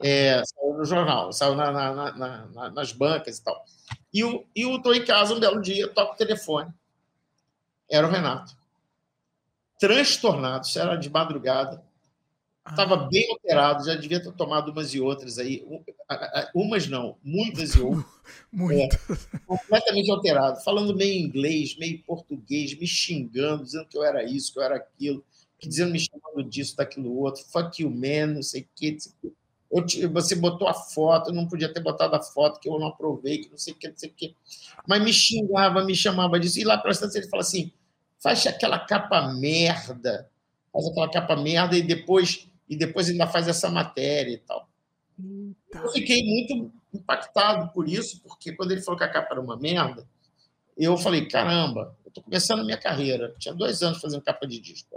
É, 0.03 0.43
saiu 0.45 0.75
no 0.75 0.85
jornal, 0.85 1.33
saiu 1.33 1.55
na, 1.55 1.71
na, 1.71 2.13
na, 2.13 2.71
nas 2.71 2.93
bancas 2.93 3.39
e 3.39 3.45
tal. 3.45 3.65
E, 4.13 4.21
e 4.55 4.63
eu 4.63 4.77
estou 4.77 4.95
em 4.95 5.05
casa 5.05 5.35
um 5.35 5.41
belo 5.41 5.61
dia, 5.61 5.89
toco 5.89 6.15
o 6.15 6.17
telefone. 6.17 6.73
Era 7.89 8.07
o 8.07 8.11
Renato 8.11 8.57
transtornado, 9.79 10.67
isso 10.67 10.79
era 10.79 10.97
de 10.97 11.11
madrugada. 11.11 11.83
Estava 12.69 12.95
ah. 12.97 13.09
bem 13.09 13.31
alterado, 13.31 13.87
já 13.87 13.95
devia 13.95 14.21
ter 14.21 14.33
tomado 14.33 14.73
umas 14.73 14.93
e 14.93 15.01
outras 15.01 15.39
aí. 15.39 15.65
Umas 16.55 16.89
não, 16.89 17.17
muitas 17.23 17.75
e 17.75 17.81
outras. 17.81 18.05
Muito. 18.51 18.97
É, 18.97 19.39
completamente 19.47 20.11
alterado, 20.11 20.63
falando 20.65 20.97
meio 20.97 21.25
inglês, 21.25 21.77
meio 21.79 22.03
português, 22.03 22.77
me 22.77 22.87
xingando, 22.87 23.63
dizendo 23.63 23.87
que 23.87 23.97
eu 23.97 24.03
era 24.03 24.25
isso, 24.25 24.53
que 24.53 24.59
eu 24.59 24.63
era 24.65 24.77
aquilo, 24.77 25.25
que 25.59 25.69
dizendo 25.69 25.93
me 25.93 26.01
chamando 26.01 26.43
disso, 26.49 26.77
daquilo 26.77 27.17
outro, 27.17 27.45
fuck 27.45 27.81
you 27.81 27.91
man, 27.91 28.35
não 28.35 28.43
sei 28.43 28.63
o 28.63 28.69
que. 28.75 28.97
Eu, 29.71 30.11
você 30.11 30.35
botou 30.35 30.67
a 30.67 30.75
foto, 30.75 31.31
eu 31.31 31.35
não 31.35 31.47
podia 31.47 31.73
ter 31.73 31.81
botado 31.81 32.17
a 32.17 32.23
foto, 32.23 32.59
que 32.59 32.69
eu 32.69 32.79
não 32.79 32.89
aprovei, 32.89 33.39
que 33.39 33.51
não 33.51 33.59
sei 33.59 33.75
o 33.75 33.77
que, 33.77 33.89
não 33.89 33.97
sei 33.97 34.11
o 34.11 34.13
que. 34.13 34.35
Mas 34.89 35.03
me 35.03 35.13
xingava, 35.13 35.85
me 35.85 35.95
chamava 35.95 36.41
disso. 36.41 36.59
E 36.59 36.65
lá 36.65 36.79
para 36.79 36.91
ele 36.91 37.29
fala 37.29 37.43
assim: 37.43 37.73
faz 38.23 38.47
aquela 38.47 38.79
capa 38.79 39.33
merda, 39.33 40.31
faz 40.73 40.87
aquela 40.87 41.11
capa 41.11 41.37
merda 41.37 41.77
e 41.77 41.83
depois 41.83 42.49
e 42.69 42.77
depois 42.77 43.09
ainda 43.09 43.27
faz 43.27 43.47
essa 43.49 43.71
matéria 43.71 44.33
e 44.33 44.39
tal. 44.39 44.69
Eita. 45.19 45.79
Eu 45.79 45.93
fiquei 45.93 46.23
muito 46.25 46.73
impactado 46.93 47.73
por 47.73 47.89
isso, 47.89 48.21
porque 48.23 48.53
quando 48.53 48.73
ele 48.73 48.83
falou 48.83 48.99
que 48.99 49.05
a 49.05 49.09
capa 49.09 49.29
era 49.33 49.41
uma 49.41 49.57
merda, 49.57 50.07
eu 50.77 50.97
falei, 50.97 51.27
caramba, 51.27 51.97
eu 52.05 52.09
estou 52.09 52.23
começando 52.23 52.61
a 52.61 52.65
minha 52.65 52.77
carreira, 52.77 53.35
tinha 53.39 53.55
dois 53.55 53.83
anos 53.83 54.01
fazendo 54.01 54.23
capa 54.23 54.47
de 54.47 54.59
disco. 54.61 54.97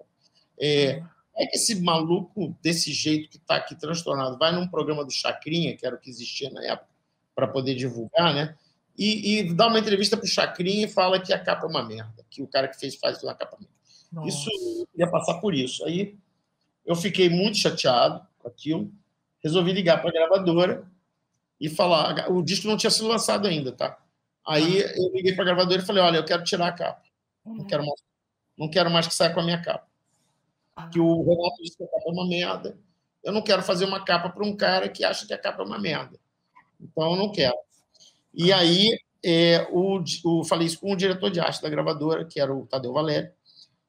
É, 0.60 1.02
é 1.38 1.46
que 1.46 1.56
esse 1.56 1.82
maluco 1.82 2.58
desse 2.62 2.92
jeito 2.92 3.30
que 3.30 3.38
está 3.38 3.56
aqui 3.56 3.76
transtornado 3.76 4.38
vai 4.38 4.52
num 4.52 4.68
programa 4.68 5.06
do 5.06 5.12
Chacrinha, 5.12 5.76
que 5.78 5.86
era 5.86 5.96
o 5.96 6.00
que 6.00 6.10
existia 6.10 6.50
na 6.50 6.64
época, 6.66 6.90
para 7.34 7.48
poder 7.48 7.76
divulgar, 7.76 8.34
né? 8.34 8.58
E, 9.00 9.40
e 9.40 9.54
dá 9.54 9.68
uma 9.68 9.80
entrevista 9.80 10.18
para 10.18 10.26
o 10.26 10.28
Chacrinha 10.28 10.86
e 10.86 10.90
fala 10.90 11.22
que 11.22 11.32
a 11.32 11.40
capa 11.40 11.66
é 11.66 11.70
uma 11.70 11.82
merda, 11.82 12.26
que 12.30 12.44
o 12.44 12.48
cara 12.48 12.68
que 12.68 12.78
fez 12.78 12.96
faz 12.96 13.24
uma 13.24 13.34
capa 13.34 13.58
merda. 13.58 14.28
Isso 14.28 14.50
ia 14.94 15.10
passar 15.10 15.40
por 15.40 15.54
isso. 15.54 15.86
Aí 15.86 16.18
eu 16.86 16.96
fiquei 16.98 17.30
muito 17.30 17.58
chateado 17.58 18.28
com 18.38 18.50
aquilo, 18.50 18.92
resolvi 19.42 19.72
ligar 19.72 20.02
para 20.02 20.10
a 20.10 20.14
gravadora 20.14 20.86
e 21.62 21.70
falar. 21.70 22.30
O 22.30 22.42
disco 22.42 22.68
não 22.68 22.76
tinha 22.76 22.90
sido 22.90 23.08
lançado 23.08 23.48
ainda, 23.48 23.72
tá? 23.72 23.98
Aí 24.46 24.84
ah. 24.84 24.94
eu 24.98 25.14
liguei 25.14 25.34
para 25.34 25.44
a 25.44 25.46
gravadora 25.46 25.82
e 25.82 25.86
falei: 25.86 26.04
olha, 26.04 26.18
eu 26.18 26.26
quero 26.26 26.44
tirar 26.44 26.68
a 26.68 26.74
capa. 26.74 27.02
Não 27.46 27.66
quero 27.66 27.86
mais, 27.86 28.02
não 28.58 28.70
quero 28.70 28.92
mais 28.92 29.08
que 29.08 29.16
saia 29.16 29.34
com 29.34 29.40
a 29.40 29.44
minha 29.44 29.62
capa. 29.62 29.88
Ah. 30.76 30.90
Que 30.90 31.00
o 31.00 31.24
Renato 31.24 31.64
disse 31.64 31.78
que 31.78 31.84
a 31.84 31.88
capa 31.88 32.04
é 32.06 32.12
uma 32.12 32.28
merda. 32.28 32.78
Eu 33.24 33.32
não 33.32 33.42
quero 33.42 33.64
fazer 33.64 33.86
uma 33.86 34.04
capa 34.04 34.30
para 34.30 34.46
um 34.46 34.58
cara 34.58 34.90
que 34.90 35.06
acha 35.06 35.26
que 35.26 35.34
a 35.34 35.38
capa 35.38 35.64
é 35.64 35.66
uma 35.66 35.80
merda. 35.80 36.20
Então 36.82 37.12
eu 37.12 37.16
não 37.16 37.32
quero. 37.32 37.56
E 38.42 38.54
aí 38.54 38.98
é, 39.22 39.68
o, 39.70 40.02
o, 40.24 40.46
falei 40.46 40.66
isso 40.66 40.80
com 40.80 40.94
o 40.94 40.96
diretor 40.96 41.30
de 41.30 41.42
arte 41.42 41.62
da 41.62 41.68
gravadora, 41.68 42.24
que 42.24 42.40
era 42.40 42.56
o 42.56 42.66
Tadeu 42.66 42.94
Valério. 42.94 43.30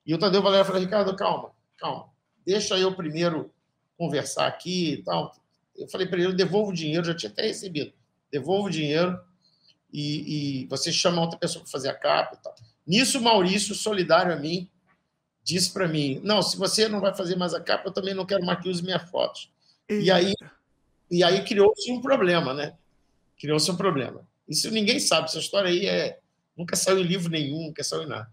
E 0.05 0.13
o 0.13 0.19
Tadeu 0.19 0.43
Valério 0.43 0.67
falou: 0.67 0.81
Ricardo, 0.81 1.15
calma, 1.15 1.53
calma, 1.79 2.09
deixa 2.45 2.77
eu 2.77 2.93
primeiro 2.93 3.53
conversar 3.97 4.49
aqui 4.49 4.95
e 4.95 5.03
tal. 5.05 5.33
Eu 5.77 5.87
falei 5.89 6.09
para 6.09 6.19
ele: 6.19 6.33
devolvo 6.33 6.73
o 6.73 6.75
dinheiro, 6.75 7.05
já 7.05 7.15
tinha 7.15 7.31
até 7.31 7.43
recebido. 7.43 7.93
Devolvo 8.29 8.67
o 8.67 8.71
dinheiro 8.71 9.21
e, 9.93 10.63
e 10.63 10.67
você 10.67 10.91
chama 10.91 11.23
outra 11.23 11.39
pessoa 11.39 11.63
para 11.63 11.71
fazer 11.71 11.89
a 11.89 11.95
capa 11.95 12.35
e 12.35 12.43
tal. 12.43 12.53
Nisso, 12.85 13.21
o 13.21 13.23
Maurício, 13.23 13.73
solidário 13.73 14.33
a 14.33 14.37
mim, 14.37 14.69
disse 15.45 15.73
para 15.73 15.87
mim: 15.87 16.21
Não, 16.25 16.43
se 16.43 16.57
você 16.57 16.89
não 16.89 17.01
vai 17.01 17.15
fazer 17.15 17.37
mais 17.37 17.55
a 17.55 17.61
capa, 17.61 17.89
eu 17.89 17.93
também 17.93 18.15
não 18.15 18.27
quero 18.27 18.45
mais 18.45 18.61
que 18.61 18.69
use 18.69 18.83
minhas 18.83 19.09
fotos. 19.09 19.49
E 19.89 20.11
aí, 20.11 20.35
e 21.09 21.23
aí 21.23 21.45
criou-se 21.45 21.93
um 21.93 22.01
problema, 22.01 22.53
né? 22.53 22.75
Criou-se 23.39 23.71
um 23.71 23.77
problema. 23.77 24.29
Isso 24.51 24.71
ninguém 24.71 24.99
sabe. 24.99 25.27
Essa 25.27 25.39
história 25.39 25.71
aí 25.71 25.87
é, 25.87 26.19
nunca 26.57 26.75
saiu 26.75 26.99
em 26.99 27.05
livro 27.05 27.31
nenhum, 27.31 27.69
nunca 27.69 27.85
saiu 27.85 28.03
em 28.03 28.09
nada. 28.09 28.31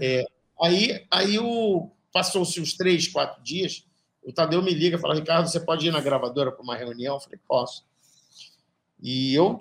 É, 0.00 0.24
aí 0.60 1.06
aí 1.10 1.38
o, 1.38 1.90
passou-se 2.10 2.58
uns 2.60 2.72
três, 2.72 3.06
quatro 3.06 3.42
dias. 3.42 3.84
O 4.22 4.32
Tadeu 4.32 4.62
me 4.62 4.72
liga 4.72 4.96
e 4.96 5.00
fala: 5.00 5.14
Ricardo, 5.14 5.48
você 5.48 5.60
pode 5.60 5.86
ir 5.86 5.92
na 5.92 6.00
gravadora 6.00 6.50
para 6.50 6.62
uma 6.62 6.74
reunião? 6.74 7.16
Eu 7.16 7.20
falei: 7.20 7.38
posso. 7.46 7.86
E 9.00 9.34
eu, 9.34 9.58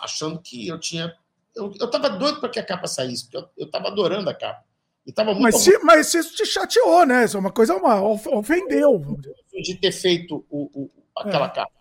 achando 0.00 0.38
que 0.38 0.68
eu 0.68 0.78
tinha. 0.78 1.12
Eu 1.56 1.72
estava 1.72 2.10
doido 2.10 2.38
para 2.38 2.48
que 2.50 2.60
a 2.60 2.64
capa 2.64 2.86
saísse, 2.86 3.28
porque 3.28 3.50
eu 3.56 3.66
estava 3.66 3.88
adorando 3.88 4.30
a 4.30 4.34
capa. 4.34 4.62
E 5.04 5.12
tava 5.12 5.32
muito 5.32 5.42
mas, 5.42 5.56
se, 5.56 5.78
mas 5.78 6.14
isso 6.14 6.36
te 6.36 6.44
chateou, 6.44 7.06
né? 7.06 7.24
Isso 7.24 7.36
é 7.36 7.40
uma 7.40 7.50
coisa, 7.50 7.74
uma, 7.74 8.00
ofendeu. 8.02 9.18
De 9.50 9.74
ter 9.74 9.90
feito 9.90 10.44
o, 10.50 10.70
o 10.82 10.90
aquela 11.16 11.46
é. 11.46 11.50
capa. 11.50 11.72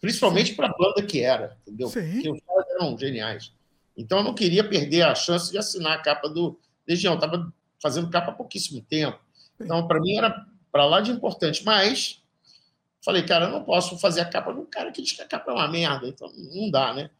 Principalmente 0.00 0.54
para 0.54 0.66
a 0.66 0.74
banda 0.76 1.02
que 1.02 1.20
era, 1.20 1.56
entendeu? 1.62 1.88
Sim. 1.88 2.22
Porque 2.22 2.28
caras 2.28 2.42
eram 2.70 2.96
geniais. 2.98 3.52
Então 3.96 4.18
eu 4.18 4.24
não 4.24 4.34
queria 4.34 4.62
perder 4.62 5.02
a 5.02 5.14
chance 5.14 5.50
de 5.50 5.58
assinar 5.58 5.92
a 5.92 6.02
capa 6.02 6.28
do 6.28 6.58
Legião. 6.86 7.14
Estava 7.14 7.52
fazendo 7.80 8.10
capa 8.10 8.30
há 8.30 8.34
pouquíssimo 8.34 8.80
tempo. 8.82 9.18
Então, 9.60 9.86
para 9.86 10.00
mim, 10.00 10.16
era 10.16 10.46
para 10.70 10.84
lá 10.84 11.00
de 11.00 11.10
importante. 11.10 11.64
Mas 11.64 12.22
falei, 13.02 13.22
cara, 13.22 13.46
eu 13.46 13.52
não 13.52 13.64
posso 13.64 13.98
fazer 13.98 14.20
a 14.20 14.24
capa 14.24 14.52
de 14.52 14.60
um 14.60 14.66
cara 14.66 14.90
que 14.92 15.00
diz 15.00 15.12
que 15.12 15.22
a 15.22 15.26
capa 15.26 15.50
é 15.50 15.54
uma 15.54 15.68
merda. 15.68 16.08
Então, 16.08 16.30
não 16.36 16.70
dá, 16.70 16.92
né? 16.92 17.10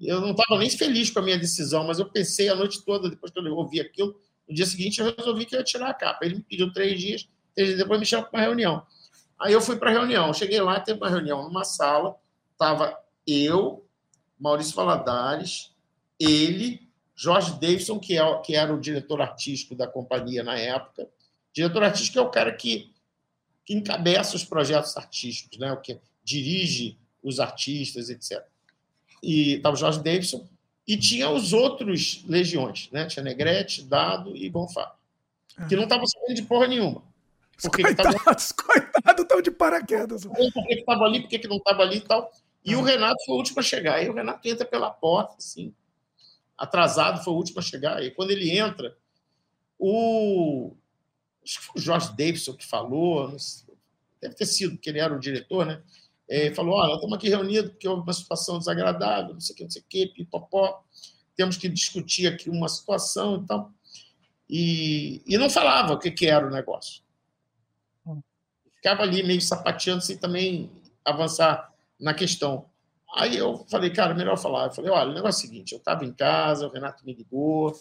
Eu 0.00 0.20
não 0.20 0.32
estava 0.32 0.58
nem 0.58 0.70
feliz 0.70 1.10
com 1.10 1.20
a 1.20 1.22
minha 1.22 1.38
decisão, 1.38 1.84
mas 1.84 1.98
eu 1.98 2.06
pensei 2.06 2.48
a 2.48 2.54
noite 2.54 2.82
toda, 2.84 3.08
depois 3.08 3.30
que 3.30 3.38
eu 3.38 3.56
ouvi 3.56 3.80
aquilo, 3.80 4.18
no 4.48 4.54
dia 4.54 4.66
seguinte 4.66 5.00
eu 5.00 5.14
resolvi 5.16 5.44
que 5.44 5.54
eu 5.54 5.60
ia 5.60 5.64
tirar 5.64 5.90
a 5.90 5.94
capa. 5.94 6.24
Ele 6.24 6.36
me 6.36 6.42
pediu 6.42 6.72
três 6.72 7.00
dias, 7.00 7.28
três 7.54 7.68
dias 7.68 7.78
depois 7.78 8.00
me 8.00 8.06
chamou 8.06 8.26
para 8.28 8.40
uma 8.40 8.46
reunião. 8.46 8.86
Aí 9.38 9.52
eu 9.52 9.60
fui 9.60 9.76
para 9.76 9.90
a 9.90 9.92
reunião. 9.92 10.32
Cheguei 10.32 10.60
lá, 10.60 10.80
teve 10.80 10.98
uma 10.98 11.08
reunião 11.08 11.42
numa 11.44 11.64
sala, 11.64 12.16
estava 12.52 12.96
eu, 13.26 13.86
Maurício 14.42 14.74
Valadares, 14.74 15.70
ele, 16.18 16.88
Jorge 17.14 17.52
Davidson, 17.52 18.00
que, 18.00 18.18
é, 18.18 18.38
que 18.40 18.56
era 18.56 18.74
o 18.74 18.80
diretor 18.80 19.22
artístico 19.22 19.76
da 19.76 19.86
companhia 19.86 20.42
na 20.42 20.58
época. 20.58 21.08
Diretor 21.52 21.84
artístico 21.84 22.18
é 22.18 22.22
o 22.22 22.30
cara 22.30 22.52
que, 22.52 22.92
que 23.64 23.72
encabeça 23.72 24.34
os 24.34 24.44
projetos 24.44 24.96
artísticos, 24.96 25.58
né? 25.58 25.72
o 25.72 25.76
que 25.76 26.00
dirige 26.24 26.98
os 27.22 27.38
artistas, 27.38 28.10
etc. 28.10 28.44
E 29.22 29.54
estava 29.54 29.76
o 29.76 29.78
Jorge 29.78 30.02
Davidson, 30.02 30.44
e 30.88 30.96
tinha 30.96 31.30
os 31.30 31.52
outros 31.52 32.24
legiões, 32.26 32.88
né? 32.90 33.06
Tinha 33.06 33.22
Negrete, 33.22 33.84
Dado 33.84 34.36
e 34.36 34.50
Bonfá, 34.50 34.96
que 35.68 35.76
não 35.76 35.84
estavam 35.84 36.04
sabendo 36.04 36.34
de 36.34 36.42
porra 36.42 36.66
nenhuma. 36.66 37.04
Porque 37.62 37.82
coitados, 37.82 38.50
coitados, 38.50 39.22
estão 39.22 39.40
de 39.40 39.52
paraquedas. 39.52 40.24
Por 40.24 40.66
que 40.66 40.74
estava 40.74 41.04
ali, 41.04 41.20
por 41.20 41.28
que 41.28 41.46
não 41.46 41.58
estava 41.58 41.82
ali 41.82 41.98
e 41.98 42.00
tal. 42.00 42.32
E 42.64 42.76
o 42.76 42.80
ah. 42.80 42.84
Renato 42.84 43.24
foi 43.24 43.34
o 43.34 43.38
último 43.38 43.60
a 43.60 43.62
chegar. 43.62 44.02
E 44.02 44.08
o 44.08 44.14
Renato 44.14 44.46
entra 44.48 44.64
pela 44.64 44.90
porta, 44.90 45.36
assim, 45.38 45.74
atrasado, 46.56 47.22
foi 47.24 47.32
o 47.32 47.36
último 47.36 47.58
a 47.58 47.62
chegar. 47.62 48.02
E 48.02 48.10
quando 48.10 48.30
ele 48.30 48.56
entra, 48.56 48.96
o, 49.78 50.76
acho 51.44 51.58
que 51.58 51.66
foi 51.66 51.80
o 51.80 51.84
Jorge 51.84 52.08
Davidson 52.10 52.54
que 52.54 52.66
falou, 52.66 53.36
deve 54.20 54.34
ter 54.34 54.46
sido, 54.46 54.74
porque 54.74 54.90
ele 54.90 55.00
era 55.00 55.14
o 55.14 55.18
diretor, 55.18 55.66
né? 55.66 55.82
É, 56.28 56.54
falou: 56.54 56.76
olha, 56.76 56.94
estamos 56.94 57.16
aqui 57.16 57.28
reunidos 57.28 57.72
porque 57.72 57.88
houve 57.88 58.02
uma 58.02 58.12
situação 58.12 58.58
desagradável, 58.58 59.34
não 59.34 59.40
sei 59.40 59.54
o 59.54 59.56
que, 59.56 59.64
não 59.64 59.70
sei 59.70 59.82
o 59.82 59.84
que, 59.88 60.06
pipopó, 60.06 60.84
temos 61.36 61.56
que 61.56 61.68
discutir 61.68 62.26
aqui 62.26 62.48
uma 62.48 62.68
situação 62.68 63.42
e 63.42 63.46
tal. 63.46 63.72
E, 64.48 65.22
e 65.26 65.36
não 65.38 65.50
falava 65.50 65.94
o 65.94 65.98
que, 65.98 66.10
que 66.10 66.26
era 66.26 66.46
o 66.46 66.50
negócio. 66.50 67.02
Ficava 68.76 69.02
ali 69.02 69.22
meio 69.22 69.40
sapateando 69.40 70.02
sem 70.02 70.18
também 70.18 70.70
avançar 71.04 71.71
na 72.02 72.12
questão. 72.12 72.66
Aí 73.14 73.36
eu 73.36 73.64
falei, 73.70 73.90
cara, 73.90 74.14
melhor 74.14 74.36
falar. 74.36 74.66
Eu 74.66 74.72
falei, 74.72 74.90
olha, 74.90 75.10
o 75.10 75.14
negócio 75.14 75.44
é 75.44 75.46
o 75.46 75.48
seguinte: 75.48 75.72
eu 75.72 75.78
estava 75.78 76.04
em 76.04 76.12
casa, 76.12 76.66
o 76.66 76.70
Renato 76.70 77.04
me 77.06 77.14
ligou, 77.14 77.72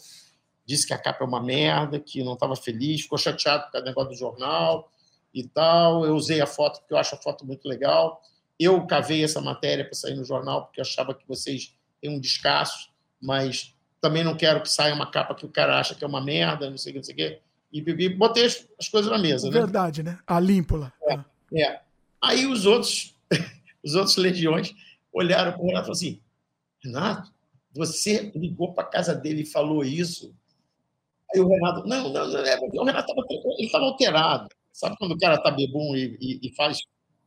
disse 0.66 0.86
que 0.86 0.94
a 0.94 0.98
capa 0.98 1.24
é 1.24 1.28
uma 1.28 1.42
merda, 1.42 2.00
que 2.00 2.24
não 2.24 2.34
estava 2.34 2.56
feliz, 2.56 3.02
ficou 3.02 3.18
chateado 3.18 3.70
com 3.72 3.78
o 3.80 3.84
negócio 3.84 4.12
do 4.12 4.16
jornal 4.16 4.90
e 5.34 5.48
tal. 5.48 6.06
Eu 6.06 6.16
usei 6.16 6.40
a 6.40 6.48
foto 6.48 6.80
porque 6.80 6.94
eu 6.94 6.98
acho 6.98 7.16
a 7.16 7.18
foto 7.18 7.46
muito 7.46 7.68
legal. 7.68 8.22
Eu 8.60 8.86
cavei 8.86 9.24
essa 9.24 9.42
matéria 9.42 9.84
para 9.84 9.96
sair 9.96 10.16
no 10.16 10.24
jornal 10.24 10.66
porque 10.66 10.80
eu 10.80 10.84
achava 10.84 11.16
que 11.16 11.28
vocês 11.28 11.76
têm 12.00 12.12
um 12.12 12.20
descasso, 12.20 12.92
mas 13.20 13.74
também 14.00 14.24
não 14.24 14.36
quero 14.36 14.62
que 14.62 14.70
saia 14.70 14.94
uma 14.94 15.10
capa 15.10 15.34
que 15.34 15.46
o 15.46 15.50
cara 15.50 15.80
acha 15.80 15.96
que 15.96 16.04
é 16.04 16.08
uma 16.08 16.22
merda, 16.22 16.70
não 16.70 16.78
sei 16.78 16.92
o 16.92 16.94
que, 16.94 17.00
não 17.00 17.04
sei 17.04 17.14
o 17.14 17.18
que. 17.18 17.40
E, 17.72 17.80
e 17.80 18.10
botei 18.10 18.46
as, 18.46 18.68
as, 18.78 18.90
coisas 18.90 19.10
na 19.10 19.18
mesa, 19.18 19.50
né? 19.50 19.54
Verdade, 19.54 20.04
né? 20.04 20.20
A 20.28 20.40
límpula. 20.40 20.92
É, 21.04 21.20
é. 21.62 21.82
Aí 22.22 22.46
os 22.46 22.66
outros, 22.66 23.16
os 23.84 23.96
outros 23.96 24.18
legiões 24.18 24.74
olharam 25.14 25.52
para 25.52 25.62
o 25.62 25.66
Renato 25.68 25.84
e 25.84 25.86
falaram 25.86 25.92
assim: 25.92 26.22
Renato, 26.84 27.34
você 27.74 28.32
ligou 28.36 28.74
para 28.74 28.84
a 28.84 28.90
casa 28.90 29.14
dele 29.16 29.42
e 29.42 29.46
falou 29.46 29.84
isso? 29.84 30.34
Aí 31.34 31.40
o 31.40 31.48
Renato, 31.48 31.88
não, 31.88 32.12
não, 32.12 32.28
não 32.28 32.40
é, 32.40 32.60
o 32.60 32.84
Renato 32.84 33.12
estava 33.12 33.28
ele 33.30 33.66
estava 33.66 33.86
alterado. 33.86 34.50
Sabe 34.72 34.96
quando 34.98 35.12
o 35.12 35.18
cara 35.18 35.36
está 35.36 35.52
bebum 35.52 35.96
e, 35.96 36.18
e, 36.20 36.48
e, 36.48 36.56
faz 36.56 36.80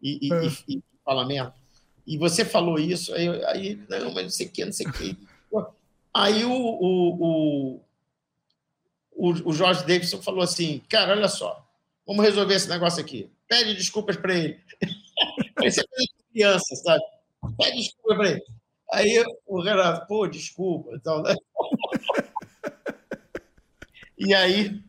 e, 0.02 0.32
é. 0.32 0.46
e, 0.68 0.82
fala 1.04 1.26
merda? 1.26 1.54
E 2.06 2.18
você 2.18 2.44
falou 2.44 2.78
isso, 2.78 3.14
aí, 3.14 3.44
aí 3.46 3.86
não, 3.88 4.12
mas 4.12 4.24
não 4.24 4.30
sei 4.30 4.46
o 4.46 4.50
que, 4.50 4.64
não 4.64 4.72
sei 4.72 4.86
o 4.86 4.92
que. 4.92 5.16
Aí 6.12 6.44
o, 6.44 6.52
o, 6.52 7.80
o, 9.12 9.30
o 9.30 9.52
Jorge 9.52 9.80
Davidson 9.86 10.22
falou 10.22 10.42
assim: 10.42 10.80
cara, 10.88 11.12
olha 11.12 11.28
só, 11.28 11.66
vamos 12.06 12.24
resolver 12.24 12.54
esse 12.54 12.68
negócio 12.68 13.00
aqui. 13.00 13.30
Pede 13.48 13.74
desculpas 13.74 14.16
para 14.16 14.34
ele. 14.34 14.60
Parecia 15.54 15.84
criança, 16.34 16.74
sabe? 16.76 17.02
Pede 17.56 17.90
ele. 18.28 18.42
Aí 18.92 19.24
o 19.46 19.62
Renato, 19.62 20.06
pô, 20.06 20.26
desculpa. 20.26 20.90
Então, 20.94 21.22
né? 21.22 21.34
E 24.16 24.32
aí, 24.32 24.80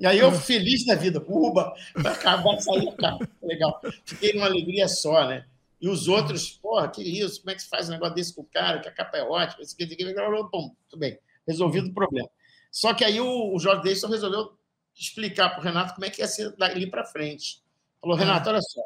e 0.00 0.04
aí 0.04 0.18
eu 0.18 0.32
feliz 0.32 0.84
da 0.84 0.96
vida, 0.96 1.24
uba, 1.28 1.72
vai 1.94 2.12
acabar 2.12 2.56
de 2.56 2.64
sair, 2.64 2.92
cara. 2.96 3.18
Legal. 3.40 3.80
Fiquei 4.04 4.32
numa 4.32 4.46
alegria 4.46 4.88
só, 4.88 5.28
né? 5.28 5.46
E 5.80 5.88
os 5.88 6.08
outros, 6.08 6.50
porra, 6.50 6.88
que 6.88 7.00
isso? 7.02 7.40
Como 7.40 7.52
é 7.52 7.54
que 7.54 7.62
se 7.62 7.68
faz 7.68 7.88
um 7.88 7.92
negócio 7.92 8.16
desse 8.16 8.34
com 8.34 8.42
o 8.42 8.46
cara? 8.46 8.80
Que 8.80 8.88
a 8.88 8.92
capa 8.92 9.16
é 9.16 9.22
ótima, 9.22 9.62
isso 9.62 9.74
aqui, 9.74 9.84
isso 9.84 9.94
aqui. 9.94 10.50
Bom, 10.50 10.74
tudo 10.88 10.98
bem, 10.98 11.18
resolvido 11.46 11.88
o 11.88 11.94
problema. 11.94 12.28
Só 12.70 12.92
que 12.92 13.04
aí 13.04 13.20
o, 13.20 13.54
o 13.54 13.58
Jorge 13.60 13.82
Deison 13.82 14.08
resolveu 14.08 14.58
explicar 14.94 15.50
para 15.50 15.60
o 15.60 15.62
Renato 15.62 15.94
como 15.94 16.04
é 16.04 16.10
que 16.10 16.20
ia 16.20 16.26
ser 16.26 16.54
dali 16.56 16.90
para 16.90 17.04
frente. 17.04 17.62
Falou, 18.00 18.16
Renato, 18.16 18.48
olha 18.48 18.60
só, 18.60 18.82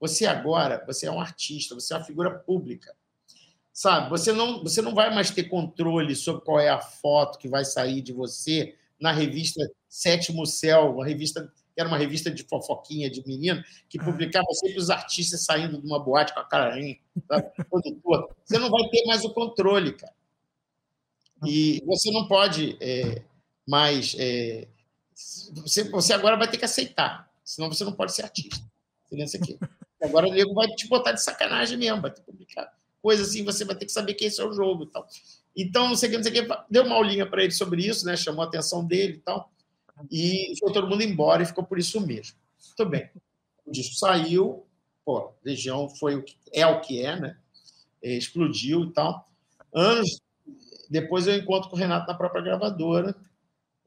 você 0.00 0.26
agora, 0.26 0.82
você 0.86 1.06
é 1.06 1.10
um 1.10 1.20
artista, 1.20 1.74
você 1.74 1.92
é 1.92 1.96
uma 1.98 2.04
figura 2.04 2.30
pública. 2.30 2.96
Sabe, 3.72 4.10
você 4.10 4.32
não, 4.32 4.62
você 4.62 4.82
não 4.82 4.94
vai 4.94 5.14
mais 5.14 5.30
ter 5.30 5.44
controle 5.44 6.16
sobre 6.16 6.42
qual 6.42 6.58
é 6.58 6.68
a 6.68 6.80
foto 6.80 7.38
que 7.38 7.48
vai 7.48 7.64
sair 7.64 8.00
de 8.00 8.12
você 8.12 8.74
na 9.00 9.12
revista 9.12 9.70
Sétimo 9.88 10.44
Céu, 10.46 10.94
uma 10.94 11.06
revista 11.06 11.50
era 11.76 11.88
uma 11.88 11.98
revista 11.98 12.30
de 12.30 12.42
fofoquinha 12.42 13.08
de 13.08 13.26
menino, 13.26 13.62
que 13.88 13.98
ah. 13.98 14.04
publicava 14.04 14.46
sempre 14.52 14.78
os 14.78 14.90
artistas 14.90 15.44
saindo 15.44 15.80
de 15.80 15.86
uma 15.86 15.98
boate 15.98 16.34
com 16.34 16.40
a 16.40 16.44
cara 16.44 16.74
produtor. 17.70 18.36
Você 18.44 18.58
não 18.58 18.70
vai 18.70 18.88
ter 18.88 19.04
mais 19.06 19.24
o 19.24 19.32
controle, 19.32 19.92
cara. 19.94 20.12
E 21.46 21.82
você 21.86 22.10
não 22.10 22.28
pode 22.28 22.76
é, 22.80 23.22
mais. 23.66 24.14
É, 24.18 24.68
você, 25.54 25.84
você 25.84 26.12
agora 26.12 26.36
vai 26.36 26.50
ter 26.50 26.58
que 26.58 26.64
aceitar, 26.64 27.30
senão 27.42 27.72
você 27.72 27.82
não 27.82 27.92
pode 27.92 28.14
ser 28.14 28.22
artista. 28.22 28.60
Isso 29.10 29.36
aqui. 29.36 29.58
Agora 30.02 30.28
o 30.28 30.32
nego 30.32 30.54
vai 30.54 30.68
te 30.68 30.88
botar 30.88 31.12
de 31.12 31.22
sacanagem 31.22 31.76
mesmo, 31.76 32.00
vai 32.00 32.10
que 32.10 32.20
publicar 32.20 32.72
coisa 33.02 33.22
assim, 33.22 33.44
você 33.44 33.64
vai 33.64 33.74
ter 33.74 33.86
que 33.86 33.92
saber 33.92 34.14
que 34.14 34.24
esse 34.24 34.40
é 34.40 34.44
o 34.44 34.52
jogo 34.52 34.84
e 34.84 34.86
tal. 34.86 35.06
Então, 35.56 35.88
não 35.88 35.96
sei 35.96 36.08
o 36.08 36.12
que, 36.12 36.16
não 36.18 36.24
sei 36.24 36.40
o 36.40 36.46
que, 36.46 36.62
deu 36.70 36.84
uma 36.84 36.96
aulinha 36.96 37.26
para 37.26 37.42
ele 37.42 37.52
sobre 37.52 37.86
isso, 37.86 38.06
né? 38.06 38.16
Chamou 38.16 38.44
a 38.44 38.46
atenção 38.46 38.84
dele 38.84 39.14
e 39.14 39.18
tal. 39.18 39.50
E 40.10 40.54
foi 40.58 40.72
todo 40.72 40.88
mundo 40.88 41.02
embora 41.02 41.42
e 41.42 41.46
ficou 41.46 41.64
por 41.64 41.78
isso 41.78 42.00
mesmo. 42.00 42.36
Muito 42.66 42.90
bem. 42.90 43.10
O 43.66 43.72
disco 43.72 43.94
saiu, 43.96 44.66
pô, 45.04 45.32
Legião 45.44 45.88
foi 45.88 46.14
o 46.14 46.22
que, 46.22 46.36
é 46.52 46.66
o 46.66 46.80
que 46.80 47.04
é, 47.04 47.18
né? 47.18 47.36
É, 48.02 48.12
explodiu 48.14 48.84
e 48.84 48.92
tal. 48.92 49.28
Anos 49.72 50.20
depois 50.88 51.26
eu 51.26 51.36
encontro 51.36 51.70
com 51.70 51.76
o 51.76 51.78
Renato 51.78 52.08
na 52.08 52.16
própria 52.16 52.42
gravadora, 52.42 53.14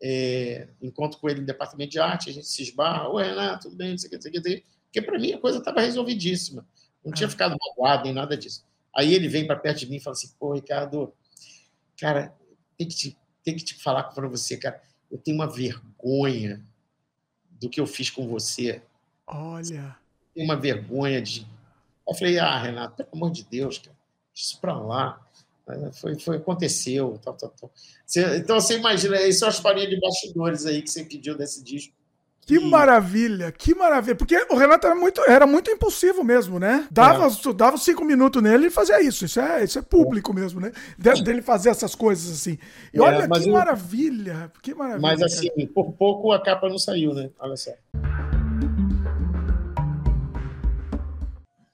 é, 0.02 0.70
encontro 0.82 1.20
com 1.20 1.30
ele 1.30 1.42
no 1.42 1.46
departamento 1.46 1.92
de 1.92 2.00
arte, 2.00 2.30
a 2.30 2.34
gente 2.34 2.48
se 2.48 2.62
esbarra, 2.62 3.10
oi 3.10 3.24
Renato, 3.24 3.64
tudo 3.64 3.76
bem, 3.76 3.92
não 3.92 3.98
sei 3.98 4.08
o 4.08 4.10
que, 4.12 4.16
não 4.16 4.22
sei 4.22 4.32
o 4.32 4.42
que, 4.42 4.64
porque 4.94 5.02
para 5.02 5.18
mim 5.18 5.34
a 5.34 5.40
coisa 5.40 5.58
estava 5.58 5.82
resolvidíssima, 5.82 6.64
não 7.04 7.12
tinha 7.12 7.26
ah. 7.26 7.32
ficado 7.32 7.58
magoado 7.60 8.04
nem 8.04 8.14
nada 8.14 8.38
disso. 8.38 8.64
Aí 8.96 9.12
ele 9.12 9.28
vem 9.28 9.48
para 9.48 9.56
perto 9.56 9.80
de 9.80 9.90
mim 9.90 9.96
e 9.96 10.00
fala 10.00 10.14
assim, 10.14 10.30
pô, 10.40 10.54
Ricardo, 10.54 11.12
cara, 12.00 12.36
tem 12.78 12.88
que 12.88 12.96
te, 12.96 13.18
tem 13.44 13.56
que 13.56 13.64
te 13.64 13.82
falar 13.82 14.04
para 14.04 14.28
você, 14.28 14.56
cara, 14.56 14.80
eu 15.10 15.18
tenho 15.18 15.36
uma 15.36 15.48
vergonha 15.50 16.64
do 17.50 17.68
que 17.70 17.82
eu 17.82 17.88
fiz 17.88 18.12
com 18.12 18.28
você. 18.28 18.84
Olha. 19.26 19.98
Tenho 20.36 20.46
uma 20.46 20.56
vergonha 20.56 21.20
de. 21.20 21.48
Eu 22.08 22.14
falei, 22.14 22.38
ah, 22.38 22.62
Renato, 22.62 22.96
pelo 22.96 23.10
amor 23.14 23.32
de 23.32 23.44
Deus, 23.46 23.80
cara, 23.80 23.98
isso 24.34 24.62
para 24.62 24.78
lá. 24.78 25.20
Foi, 25.94 26.20
foi, 26.20 26.38
aconteceu. 26.38 27.20
Tal, 27.24 27.34
tal, 27.36 27.50
tal. 27.50 27.72
Você, 28.06 28.38
então 28.38 28.60
você 28.60 28.78
imagina, 28.78 29.16
essas 29.16 29.38
são 29.38 29.48
as 29.48 29.60
farinhas 29.60 29.90
de 29.90 30.00
bastidores 30.00 30.66
aí 30.66 30.82
que 30.82 30.92
você 30.92 31.04
pediu 31.04 31.36
desse 31.36 31.64
disco. 31.64 31.96
Que 32.46 32.60
maravilha, 32.60 33.52
que 33.52 33.74
maravilha. 33.74 34.16
Porque 34.16 34.36
o 34.50 34.56
Renato 34.56 34.86
era 34.86 34.96
muito, 34.96 35.22
era 35.28 35.48
muito 35.48 35.72
impulsivo 35.72 36.24
mesmo, 36.24 36.60
né? 36.60 36.88
Dava, 36.92 37.28
é. 37.28 37.54
dava 37.54 37.78
cinco 37.78 38.04
minutos 38.04 38.44
nele 38.44 38.68
e 38.68 38.70
fazia 38.70 39.02
isso. 39.02 39.24
Isso 39.24 39.40
é, 39.40 39.64
isso 39.64 39.80
é 39.80 39.82
público 39.82 40.32
é. 40.32 40.36
mesmo, 40.36 40.60
né? 40.60 40.72
De, 40.98 41.24
dele 41.24 41.42
fazer 41.42 41.70
essas 41.70 41.96
coisas 41.96 42.30
assim. 42.32 42.58
E 42.94 42.98
é, 42.98 43.02
olha 43.02 43.30
que 43.30 43.48
eu, 43.48 43.54
maravilha, 43.54 44.52
que 44.62 44.74
maravilha. 44.74 45.02
Mas 45.02 45.22
assim, 45.22 45.48
cara. 45.48 45.70
por 45.74 45.94
pouco 45.94 46.34
a 46.34 46.44
capa 46.44 46.68
não 46.68 46.78
saiu, 46.78 47.14
né? 47.14 47.30
Olha 47.40 47.56
só. 47.56 47.72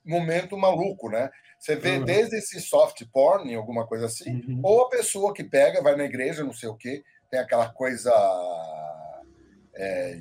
Momento 0.04 0.56
maluco, 0.56 1.08
né? 1.08 1.30
Você 1.58 1.74
vê 1.74 1.98
uhum. 1.98 2.04
desde 2.04 2.36
esse 2.36 2.60
soft 2.60 3.04
porn, 3.12 3.52
alguma 3.54 3.86
coisa 3.86 4.06
assim, 4.06 4.42
uhum. 4.48 4.60
ou 4.62 4.82
a 4.82 4.88
pessoa 4.88 5.34
que 5.34 5.44
pega, 5.44 5.82
vai 5.82 5.96
na 5.96 6.04
igreja, 6.04 6.44
não 6.44 6.54
sei 6.54 6.68
o 6.68 6.76
quê, 6.76 7.02
tem 7.28 7.38
aquela 7.38 7.68
coisa 7.68 8.10
é, 9.74 10.18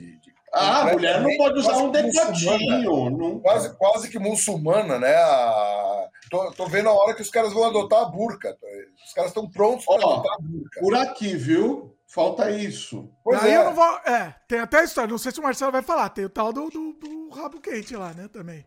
ah, 0.54 0.82
a 0.82 0.94
mulher 0.94 1.22
não 1.22 1.36
pode 1.38 1.60
usar 1.60 1.78
um 1.78 1.92
decotinho. 1.92 3.10
Não... 3.10 3.40
Quase, 3.40 3.78
quase 3.78 4.10
que 4.10 4.20
muçulmana, 4.20 4.98
né? 4.98 5.16
A... 5.16 6.08
Tô, 6.30 6.52
tô 6.52 6.66
vendo 6.68 6.90
a 6.90 6.94
hora 6.94 7.14
que 7.14 7.22
os 7.22 7.30
caras 7.30 7.54
vão 7.54 7.66
adotar 7.66 8.02
a 8.02 8.06
burca. 8.06 8.58
Os 9.06 9.14
caras 9.14 9.32
estão 9.32 9.50
prontos 9.50 9.86
para 9.86 9.96
adotar 9.96 10.34
a 10.34 10.42
burca. 10.42 10.80
Por 10.80 10.96
aqui, 10.96 11.36
viu? 11.36 11.96
Falta 12.08 12.50
isso. 12.50 13.08
Pois 13.24 13.42
Aí 13.44 13.52
é. 13.52 13.58
eu 13.58 13.66
não 13.66 13.76
vou. 13.76 13.98
É, 14.06 14.36
tem 14.48 14.60
até 14.60 14.80
a 14.80 14.84
história. 14.84 15.12
Não 15.12 15.20
sei 15.20 15.32
se 15.32 15.40
o 15.40 15.44
Marcelo 15.44 15.72
vai 15.72 15.84
falar. 15.84 16.10
Tem 16.10 16.26
o 16.26 16.30
tal 16.30 16.52
do, 16.52 16.68
do, 16.70 16.94
do 16.94 17.30
rabo 17.30 17.62
quente 17.62 17.96
lá, 17.96 18.14
né? 18.14 18.28
Também. 18.28 18.66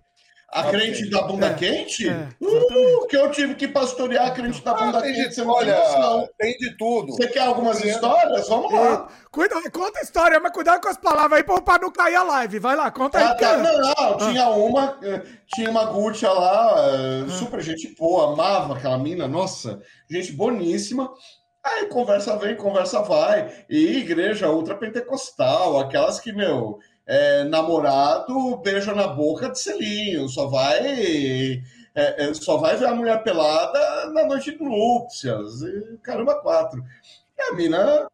A 0.53 0.65
crente 0.65 1.09
da 1.09 1.23
bunda 1.23 1.47
é, 1.47 1.55
quente? 1.55 2.07
É, 2.07 2.29
uh, 2.39 3.07
que 3.07 3.17
eu 3.17 3.31
tive 3.31 3.55
que 3.55 3.67
pastorear 3.67 4.27
a 4.27 4.31
crente 4.33 4.63
da 4.63 4.75
bunda 4.75 4.99
ah, 4.99 5.03
quente. 5.03 5.29
De, 5.29 5.35
você 5.35 5.43
não 5.43 5.55
olha, 5.55 6.29
tem 6.39 6.55
de 6.59 6.77
tudo. 6.77 7.15
Você 7.15 7.27
quer 7.29 7.41
algumas 7.41 7.83
histórias? 7.83 8.51
Vamos 8.51 8.71
lá. 8.71 9.09
É, 9.11 9.27
cuida, 9.31 9.55
conta 9.71 9.99
a 9.99 10.03
história, 10.03 10.39
mas 10.39 10.53
cuidado 10.53 10.83
com 10.83 10.91
as 10.91 10.99
palavras 10.99 11.39
aí 11.39 11.43
para 11.43 11.79
não 11.81 11.91
cair 11.91 12.17
a 12.17 12.23
live. 12.23 12.59
Vai 12.59 12.77
lá, 12.77 12.91
conta 12.91 13.17
aí. 13.17 13.25
Ah, 13.25 13.35
tá, 13.35 13.57
não, 13.57 13.81
não, 13.81 13.93
ah. 13.97 14.17
tinha 14.19 14.49
uma, 14.51 14.99
eh, 15.03 15.23
tinha 15.55 15.71
uma 15.71 15.87
Gucci 15.87 16.27
lá, 16.27 16.75
eh, 16.77 17.25
ah. 17.27 17.31
super 17.31 17.63
gente 17.63 17.95
boa, 17.99 18.35
amava 18.35 18.77
aquela 18.77 18.99
mina, 18.99 19.27
nossa, 19.27 19.81
gente 20.11 20.33
boníssima. 20.33 21.11
Aí 21.65 21.87
conversa 21.87 22.37
vem, 22.37 22.57
conversa 22.57 23.01
vai. 23.01 23.65
E 23.71 23.99
igreja 24.01 24.51
ultrapentecostal, 24.51 25.79
aquelas 25.79 26.21
que, 26.21 26.31
meu, 26.31 26.79
é, 27.13 27.45
namorado 27.45 28.57
beija 28.57 28.95
na 28.95 29.07
boca 29.07 29.51
de 29.51 29.59
selinho, 29.59 30.27
só 30.31 30.47
vai 30.47 31.63
é, 31.95 32.25
é, 32.25 32.33
só 32.33 32.57
vai 32.57 32.75
ver 32.75 32.87
a 32.87 32.95
mulher 32.95 33.23
pelada 33.23 34.07
na 34.07 34.25
noite 34.25 34.57
de 34.57 34.65
núpcias, 34.65 35.61
e, 35.61 35.99
caramba, 36.03 36.41
quatro. 36.41 36.83
E 37.37 37.43
a 37.43 37.55
mina 37.55 38.09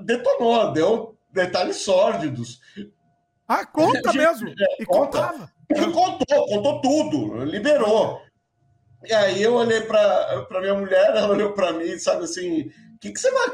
detonou, 0.00 0.72
deu 0.72 1.14
detalhes 1.30 1.76
sórdidos. 1.76 2.58
Ah, 3.46 3.66
conta 3.66 4.14
mesmo? 4.14 4.48
É, 4.48 4.82
e 4.82 4.86
conta. 4.86 5.20
contava. 5.20 5.52
E 5.68 5.74
contou, 5.74 6.46
contou 6.46 6.80
tudo, 6.80 7.44
liberou. 7.44 8.22
E 9.04 9.12
aí 9.12 9.42
eu 9.42 9.56
olhei 9.56 9.82
para 9.82 10.60
minha 10.60 10.74
mulher, 10.74 11.14
ela 11.14 11.28
olhou 11.28 11.52
para 11.52 11.74
mim, 11.74 11.98
sabe 11.98 12.24
assim, 12.24 12.62
o 12.94 12.98
que, 12.98 13.10
que 13.10 13.20
você 13.20 13.30
vai, 13.30 13.48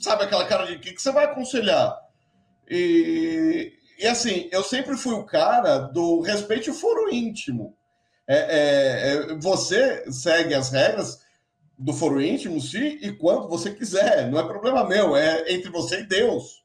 sabe 0.00 0.24
aquela 0.24 0.46
cara 0.46 0.66
de 0.66 0.76
o 0.76 0.80
que, 0.80 0.92
que 0.92 1.02
você 1.02 1.12
vai 1.12 1.26
aconselhar? 1.26 2.07
E, 2.70 3.72
e 3.98 4.06
assim, 4.06 4.48
eu 4.52 4.62
sempre 4.62 4.96
fui 4.96 5.14
o 5.14 5.24
cara 5.24 5.78
do 5.78 6.20
respeite 6.20 6.70
o 6.70 6.74
foro 6.74 7.12
íntimo. 7.12 7.76
É, 8.26 8.36
é, 8.36 9.12
é, 9.12 9.34
você 9.36 10.10
segue 10.12 10.54
as 10.54 10.70
regras 10.70 11.26
do 11.78 11.94
foro 11.94 12.20
íntimo 12.20 12.60
se 12.60 12.78
e 12.78 13.12
quando 13.12 13.48
você 13.48 13.70
quiser. 13.70 14.30
Não 14.30 14.38
é 14.38 14.42
problema 14.42 14.86
meu, 14.86 15.16
é 15.16 15.50
entre 15.52 15.70
você 15.70 16.00
e 16.00 16.06
Deus. 16.06 16.62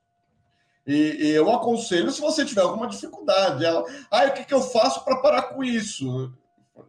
E, 0.85 0.93
e 0.93 1.29
eu 1.29 1.49
aconselho 1.49 2.11
se 2.11 2.19
você 2.19 2.43
tiver 2.43 2.61
alguma 2.61 2.87
dificuldade. 2.87 3.63
Ela, 3.63 3.85
ah, 4.11 4.25
o 4.25 4.33
que, 4.33 4.43
que 4.43 4.53
eu 4.53 4.61
faço 4.61 5.05
para 5.05 5.21
parar 5.21 5.43
com 5.43 5.63
isso? 5.63 6.33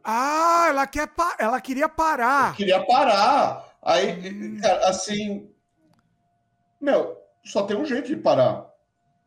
Ah, 0.03 0.67
ela 0.69 0.87
quer 0.87 1.09
ela 1.39 1.61
queria 1.61 1.89
parar. 1.89 2.49
Eu 2.49 2.55
queria 2.55 2.85
parar. 2.85 3.65
Aí, 3.83 4.33
hum. 4.33 4.61
assim, 4.85 5.49
meu, 6.81 7.17
só 7.45 7.63
tem 7.63 7.77
um 7.77 7.85
jeito 7.85 8.09
de 8.09 8.17
parar. 8.17 8.74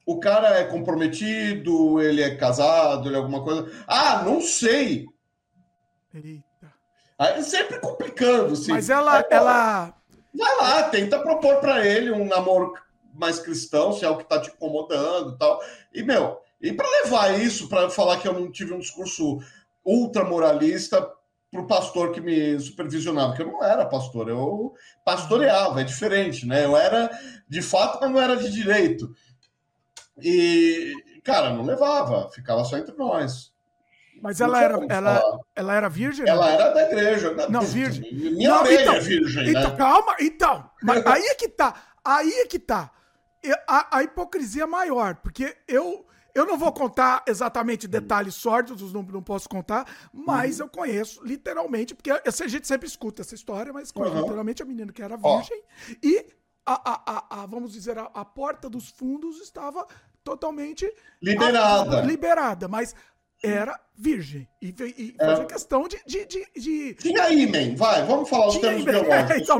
O 0.07 0.21
cara 0.21 0.57
é 0.57 0.63
comprometido, 0.63 2.01
ele 2.01 2.21
é 2.23 2.33
casado, 2.33 3.09
ele 3.09 3.15
é 3.15 3.19
alguma 3.19 3.43
coisa. 3.43 3.69
Ah, 3.85 4.23
não 4.23 4.39
sei. 4.39 5.05
Eita. 6.13 6.73
Aí 7.19 7.43
sempre 7.43 7.77
complicando, 7.81 8.53
assim. 8.53 8.71
Mas 8.71 8.89
ela, 8.89 9.19
é, 9.19 9.27
ela. 9.29 9.93
Vai 10.33 10.57
lá, 10.57 10.83
tenta 10.83 11.19
propor 11.19 11.57
para 11.57 11.85
ele 11.85 12.09
um 12.11 12.25
namoro 12.25 12.73
mais 13.13 13.37
cristão, 13.37 13.91
se 13.91 14.05
é 14.05 14.09
o 14.09 14.15
que 14.15 14.23
está 14.23 14.39
te 14.39 14.49
incomodando 14.49 15.33
e 15.33 15.37
tal. 15.37 15.59
E, 15.93 16.01
meu, 16.01 16.39
e 16.61 16.71
para 16.71 16.87
levar 17.03 17.37
isso, 17.37 17.67
para 17.67 17.89
falar 17.89 18.17
que 18.17 18.29
eu 18.29 18.33
não 18.33 18.49
tive 18.49 18.73
um 18.73 18.79
discurso 18.79 19.39
ultramoralista 19.83 21.05
para 21.51 21.61
o 21.61 21.67
pastor 21.67 22.11
que 22.11 22.21
me 22.21 22.57
supervisionava, 22.59 23.35
que 23.35 23.41
eu 23.41 23.47
não 23.47 23.63
era 23.63 23.85
pastor, 23.85 24.29
eu 24.29 24.73
pastoreava, 25.03 25.81
é 25.81 25.83
diferente, 25.83 26.45
né? 26.45 26.63
Eu 26.63 26.77
era 26.77 27.09
de 27.47 27.61
fato, 27.61 27.99
mas 27.99 28.11
não 28.11 28.21
era 28.21 28.37
de 28.37 28.51
direito. 28.51 29.13
E, 30.21 30.93
cara, 31.23 31.51
não 31.51 31.63
levava, 31.63 32.29
ficava 32.29 32.63
só 32.63 32.77
entre 32.77 32.95
nós. 32.95 33.53
Mas 34.21 34.41
ela 34.41 34.61
era, 34.61 34.79
ela, 34.89 35.39
ela 35.55 35.75
era 35.75 35.89
virgem? 35.89 36.27
Ela 36.27 36.49
era 36.49 36.69
da 36.71 36.83
igreja. 36.83 37.35
Não, 37.49 37.61
virgem. 37.61 38.11
Minha 38.13 38.49
não, 38.49 38.61
orelha 38.61 38.81
então, 38.81 38.93
é 38.95 38.99
virgem, 38.99 39.49
então, 39.49 39.69
né? 39.71 39.75
Calma, 39.75 40.15
então. 40.19 40.69
Mas 40.81 41.05
aí 41.05 41.23
é 41.23 41.35
que 41.35 41.47
tá. 41.47 41.73
Aí 42.03 42.31
é 42.31 42.47
que 42.47 42.57
tá. 42.57 42.91
A, 43.67 43.97
a 43.97 44.03
hipocrisia 44.03 44.65
maior, 44.65 45.15
porque 45.17 45.55
eu 45.67 46.07
eu 46.37 46.45
não 46.45 46.55
vou 46.55 46.71
contar 46.71 47.23
exatamente 47.27 47.87
detalhes 47.87 48.35
sórdidos, 48.35 48.93
não, 48.93 49.01
não 49.01 49.23
posso 49.23 49.49
contar, 49.49 49.87
mas 50.13 50.59
uhum. 50.59 50.67
eu 50.67 50.69
conheço 50.69 51.25
literalmente, 51.25 51.95
porque 51.95 52.11
essa, 52.23 52.45
a 52.45 52.47
gente 52.47 52.67
sempre 52.67 52.87
escuta 52.87 53.23
essa 53.23 53.33
história, 53.33 53.73
mas 53.73 53.91
conheço 53.91 54.15
uhum. 54.15 54.21
literalmente 54.21 54.61
a 54.61 54.65
menina 54.65 54.93
que 54.93 55.01
era 55.01 55.17
virgem 55.17 55.63
oh. 55.63 55.95
e 56.03 56.27
a, 56.63 56.75
a, 56.83 57.41
a, 57.41 57.45
vamos 57.47 57.71
dizer, 57.71 57.97
a, 57.97 58.25
porta 58.25 58.69
dos 58.69 58.89
fundos 58.89 59.39
estava 59.39 59.87
totalmente 60.27 60.93
liberada. 61.21 62.01
liberada, 62.01 62.67
mas 62.67 62.93
era 63.41 63.79
virgem. 63.95 64.47
E, 64.61 64.75
e 64.97 65.15
é. 65.17 65.25
fazia 65.25 65.45
questão 65.45 65.87
de, 65.87 66.01
de, 66.05 66.25
de, 66.25 66.47
de... 66.55 66.93
Tinha 66.95 67.31
ímen, 67.31 67.75
vai, 67.75 68.05
vamos 68.05 68.29
falar 68.29 68.47
os 68.47 68.57
termos 68.57 68.83
biológicos. 68.85 69.41
então, 69.41 69.59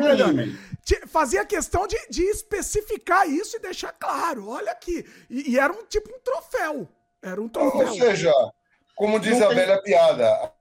Fazia 1.08 1.46
questão 1.46 1.88
de, 1.88 1.98
de 2.10 2.24
especificar 2.24 3.30
isso 3.30 3.58
e 3.58 3.60
deixar 3.60 3.92
claro. 3.94 4.48
Olha 4.50 4.72
aqui. 4.72 5.06
E, 5.30 5.52
e 5.52 5.60
era 5.60 5.72
um 5.72 5.86
tipo 5.86 6.10
um 6.14 6.20
troféu. 6.20 6.88
Era 7.22 7.42
um 7.42 7.48
troféu. 7.48 7.88
Ou 7.88 7.94
seja, 7.94 8.32
como 8.96 9.20
diz 9.20 9.40
Não 9.40 9.46
a 9.46 9.50
tem... 9.50 9.58
velha 9.58 9.82
piada. 9.82 10.52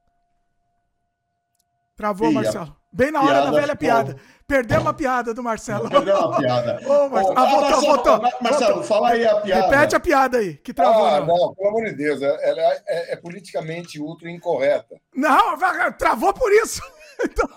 Travou, 1.97 2.31
Marcelo. 2.31 2.77
Bem 2.97 3.11
na 3.11 3.21
hora 3.21 3.33
piada 3.33 3.51
da 3.51 3.61
velha 3.61 3.77
piada. 3.77 4.17
Perdemos 4.47 4.87
a 4.87 4.95
piada 4.95 5.35
do 5.35 5.43
Marcelo. 5.43 5.91
Perdeu 5.91 6.17
a 6.17 6.39
piada. 6.39 6.81
Ô, 6.89 7.09
Mar... 7.11 7.25
ah, 7.37 7.45
voltou, 7.45 7.61
Marcelo, 7.61 7.83
voltou. 7.83 8.21
Marcelo, 8.41 8.75
voltou. 8.75 8.83
fala 8.85 9.11
aí 9.11 9.27
a 9.27 9.37
piada. 9.37 9.63
Repete 9.67 9.97
a 9.97 10.01
piada 10.01 10.39
aí, 10.39 10.55
que 10.55 10.73
travou. 10.73 11.05
Ah, 11.05 11.21
não, 11.21 11.55
pelo 11.55 11.69
amor 11.69 11.85
de 11.85 11.93
Deus. 11.93 12.23
Ela 12.23 12.63
é, 12.63 12.83
é, 12.87 13.13
é 13.13 13.17
politicamente 13.17 14.01
ultra 14.01 14.31
incorreta. 14.31 14.99
Não, 15.15 15.59
travou 15.99 16.33
por 16.33 16.51
isso. 16.53 16.81
Então... 17.25 17.49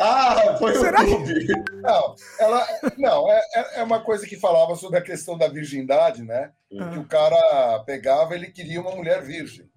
Ah, 0.00 0.56
foi 0.58 0.74
Será 0.74 1.02
o 1.02 1.06
YouTube. 1.06 1.46
Que... 1.46 1.52
Não, 1.82 2.14
ela, 2.38 2.66
não 2.96 3.30
é, 3.30 3.42
é, 3.54 3.80
é 3.80 3.82
uma 3.82 4.00
coisa 4.00 4.26
que 4.26 4.40
falava 4.40 4.74
sobre 4.74 4.98
a 4.98 5.02
questão 5.02 5.36
da 5.36 5.48
virgindade, 5.48 6.22
né? 6.22 6.50
Uhum. 6.70 6.90
Que 6.92 6.98
o 6.98 7.04
cara 7.04 7.78
pegava, 7.84 8.34
ele 8.34 8.46
queria 8.46 8.80
uma 8.80 8.96
mulher 8.96 9.20
virgem. 9.20 9.68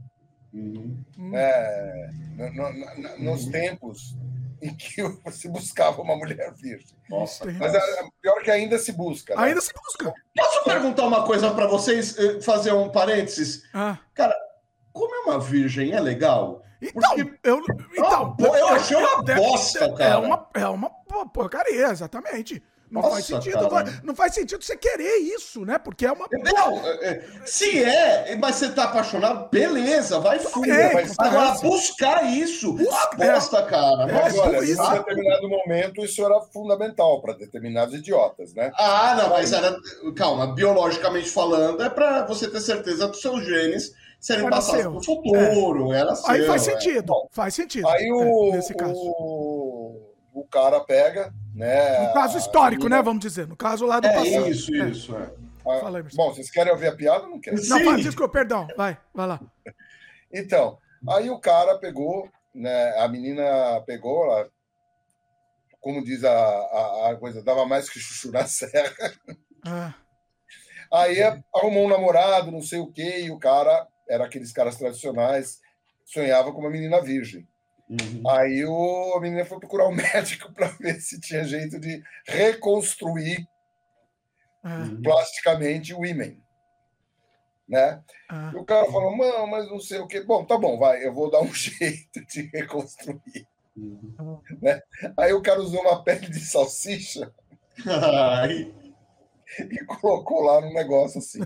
Uhum. 0.54 1.04
É, 1.34 2.10
no, 2.38 2.72
no, 2.72 3.20
nos 3.20 3.46
tempos 3.48 4.16
em 4.61 4.76
que 4.76 5.02
se 5.32 5.48
buscava 5.49 6.02
uma 6.02 6.15
mulher 6.15 6.53
virgem. 6.53 6.98
Nossa. 7.10 7.45
Mas 7.45 7.73
é, 7.73 7.77
é 7.77 8.10
pior 8.22 8.41
que 8.41 8.52
ainda 8.52 8.77
se 8.77 8.91
busca. 8.91 9.36
Né? 9.36 9.44
Ainda 9.44 9.61
se 9.61 9.73
busca. 9.73 10.14
Posso 10.36 10.64
perguntar 10.64 11.06
uma 11.06 11.23
coisa 11.23 11.52
para 11.52 11.68
vocês, 11.68 12.18
eh, 12.18 12.41
fazer 12.41 12.73
um 12.73 12.90
parênteses? 12.90 13.64
Ah. 13.73 13.98
Cara, 14.14 14.36
comer 14.91 15.18
uma 15.26 15.40
virgem 15.40 15.94
é 15.94 15.99
legal? 15.99 16.64
Então, 16.82 17.15
Porque... 17.15 17.40
eu, 17.44 17.61
então, 17.98 18.36
eu, 18.40 18.56
eu 18.56 18.68
achei 18.69 18.98
uma 18.98 19.23
bosta, 19.23 19.94
cara. 19.94 20.14
É 20.14 20.18
uma, 20.18 20.49
é 20.53 20.68
uma 20.68 20.90
porcaria, 21.34 21.88
exatamente. 21.88 22.61
Não 22.90 23.02
Nossa, 23.02 23.16
faz 23.16 23.26
sentido. 23.26 23.57
Não, 23.57 23.84
não, 24.03 24.16
faz 24.16 24.34
sentido 24.34 24.64
você 24.64 24.78
querer 24.78 25.18
isso, 25.18 25.66
né? 25.66 25.80
Porque 25.80 26.06
é 26.06 26.12
uma. 26.12 26.28
Não, 26.32 26.86
é, 26.86 27.07
é, 27.07 27.26
se 27.44 27.84
é, 27.84 28.36
mas 28.36 28.57
você 28.57 28.70
tá 28.70 28.84
apaixonado, 28.84 29.49
beleza, 29.49 30.20
vai 30.20 30.38
fundo. 30.40 30.72
É, 30.72 31.03
Agora, 31.18 31.57
buscar 31.60 32.24
isso, 32.26 32.74
Busca, 32.74 33.18
bosta, 33.18 33.64
cara. 33.64 34.07
Mas, 34.07 34.38
olha, 34.38 34.57
em 34.57 34.80
um 34.80 34.91
determinado 34.94 35.49
momento, 35.49 36.06
isso 36.06 36.24
era 36.24 36.40
fundamental 36.53 37.22
para 37.22 37.34
determinados 37.34 37.95
idiotas, 37.95 38.53
né? 38.53 38.72
Ah, 38.76 39.16
não, 39.18 39.30
mas 39.30 39.52
era. 39.52 39.76
Calma, 40.16 40.53
biologicamente 40.53 41.30
falando, 41.30 41.82
é 41.82 41.90
para 41.90 42.26
você 42.26 42.48
ter 42.48 42.62
certeza 42.62 43.07
dos 43.07 43.20
seus 43.20 43.44
genes 43.44 43.94
serem 44.20 44.48
passados 44.48 44.84
para 44.84 44.91
o 44.91 45.03
futuro. 45.03 45.91
É. 45.91 46.02
Era 46.02 46.14
Aí 46.28 46.45
faz 46.45 46.62
sentido. 46.62 47.14
faz 47.32 47.56
sentido. 47.56 47.88
Aí 47.88 48.12
o, 48.12 48.52
nesse 48.52 48.76
caso. 48.76 48.94
O, 48.95 50.14
o 50.34 50.44
cara 50.45 50.80
pega 50.82 51.34
né? 51.56 52.07
No 52.07 52.14
caso 52.14 52.38
histórico, 52.38 52.90
né? 52.90 53.02
Vamos 53.02 53.22
dizer. 53.22 53.48
No 53.48 53.56
caso 53.56 53.86
lá 53.86 53.99
do 53.99 54.07
é 54.07 54.14
passado. 54.14 54.49
Isso, 54.49 54.76
é. 54.76 54.90
isso. 54.90 55.15
É. 55.15 55.32
Ah, 55.68 55.80
Fala 55.80 55.98
aí, 55.98 56.03
bom, 56.14 56.32
vocês 56.32 56.52
querem 56.52 56.72
ouvir 56.72 56.88
a 56.88 56.95
piada 56.95 57.23
ou 57.23 57.32
não 57.32 57.40
querem? 57.40 57.60
Não, 57.68 57.80
Sim. 57.80 57.95
desculpa, 57.95 58.34
perdão. 58.34 58.68
Vai, 58.77 58.98
vai 59.14 59.27
lá. 59.27 59.40
Então, 60.38 60.77
aí 61.07 61.30
o 61.30 61.40
cara 61.40 61.77
pegou, 61.77 62.30
né? 62.53 62.98
A 62.98 63.07
menina 63.07 63.82
pegou, 63.86 64.26
ela, 64.26 64.49
como 65.80 66.03
diz 66.03 66.26
a, 66.26 66.30
a, 66.30 67.11
a, 67.11 67.15
coisa, 67.15 67.41
dava 67.41 67.65
mais 67.65 67.90
que 67.90 67.99
chuchu 67.99 68.34
na 68.34 68.44
serra. 68.48 69.14
Ah. 69.65 69.94
Aí 70.91 71.22
arrumou 71.53 71.86
um 71.86 71.90
namorado, 71.90 72.52
não 72.52 72.61
sei 72.61 72.80
o 72.80 72.91
quê, 72.91 73.22
e 73.22 73.32
o 73.32 73.40
cara 73.40 73.88
era 74.10 74.26
aqueles 74.26 74.52
caras 74.52 74.76
tradicionais, 74.76 75.61
sonhava 76.03 76.52
com 76.52 76.60
uma 76.60 76.72
menina 76.72 77.02
virgem. 77.02 77.48
Uhum. 77.90 78.28
Aí 78.28 78.66
o, 78.66 79.14
a 79.16 79.22
menina 79.22 79.45
foi 79.45 79.60
procurar 79.60 79.88
um 79.88 79.94
médico 79.95 80.52
para 80.53 80.68
ver 80.68 80.99
se 80.99 81.20
tinha 81.20 81.44
jeito 81.44 81.80
de 81.80 82.02
reconstruir 82.28 83.48
uhum. 84.64 85.02
plasticamente 85.02 85.94
o 85.94 86.06
ímen. 86.06 86.41
Né? 87.68 88.02
Uhum. 88.32 88.52
E 88.52 88.56
o 88.57 88.66
cara 88.66 88.86
falou, 88.86 89.16
não, 89.16 89.48
mas 89.48 89.70
não 89.70 89.80
sei 89.80 89.99
o 89.99 90.07
que. 90.07 90.22
Bom, 90.22 90.45
tá 90.45 90.57
bom, 90.57 90.78
vai, 90.78 91.06
eu 91.06 91.14
vou 91.14 91.30
dar 91.30 91.41
um 91.41 91.53
jeito 91.53 92.26
de 92.26 92.49
reconstruir. 92.53 93.48
Uhum. 93.76 94.40
Né? 94.62 94.82
Aí 95.18 95.34
o 95.34 95.41
cara 95.41 95.62
usou 95.62 95.82
uma 95.82 96.03
pele 96.03 96.30
de 96.30 96.40
salsicha 96.40 97.32
e 99.60 99.86
colocou 99.86 100.41
lá 100.41 100.62
no 100.62 100.74
negócio 100.74 101.20
assim. 101.20 101.41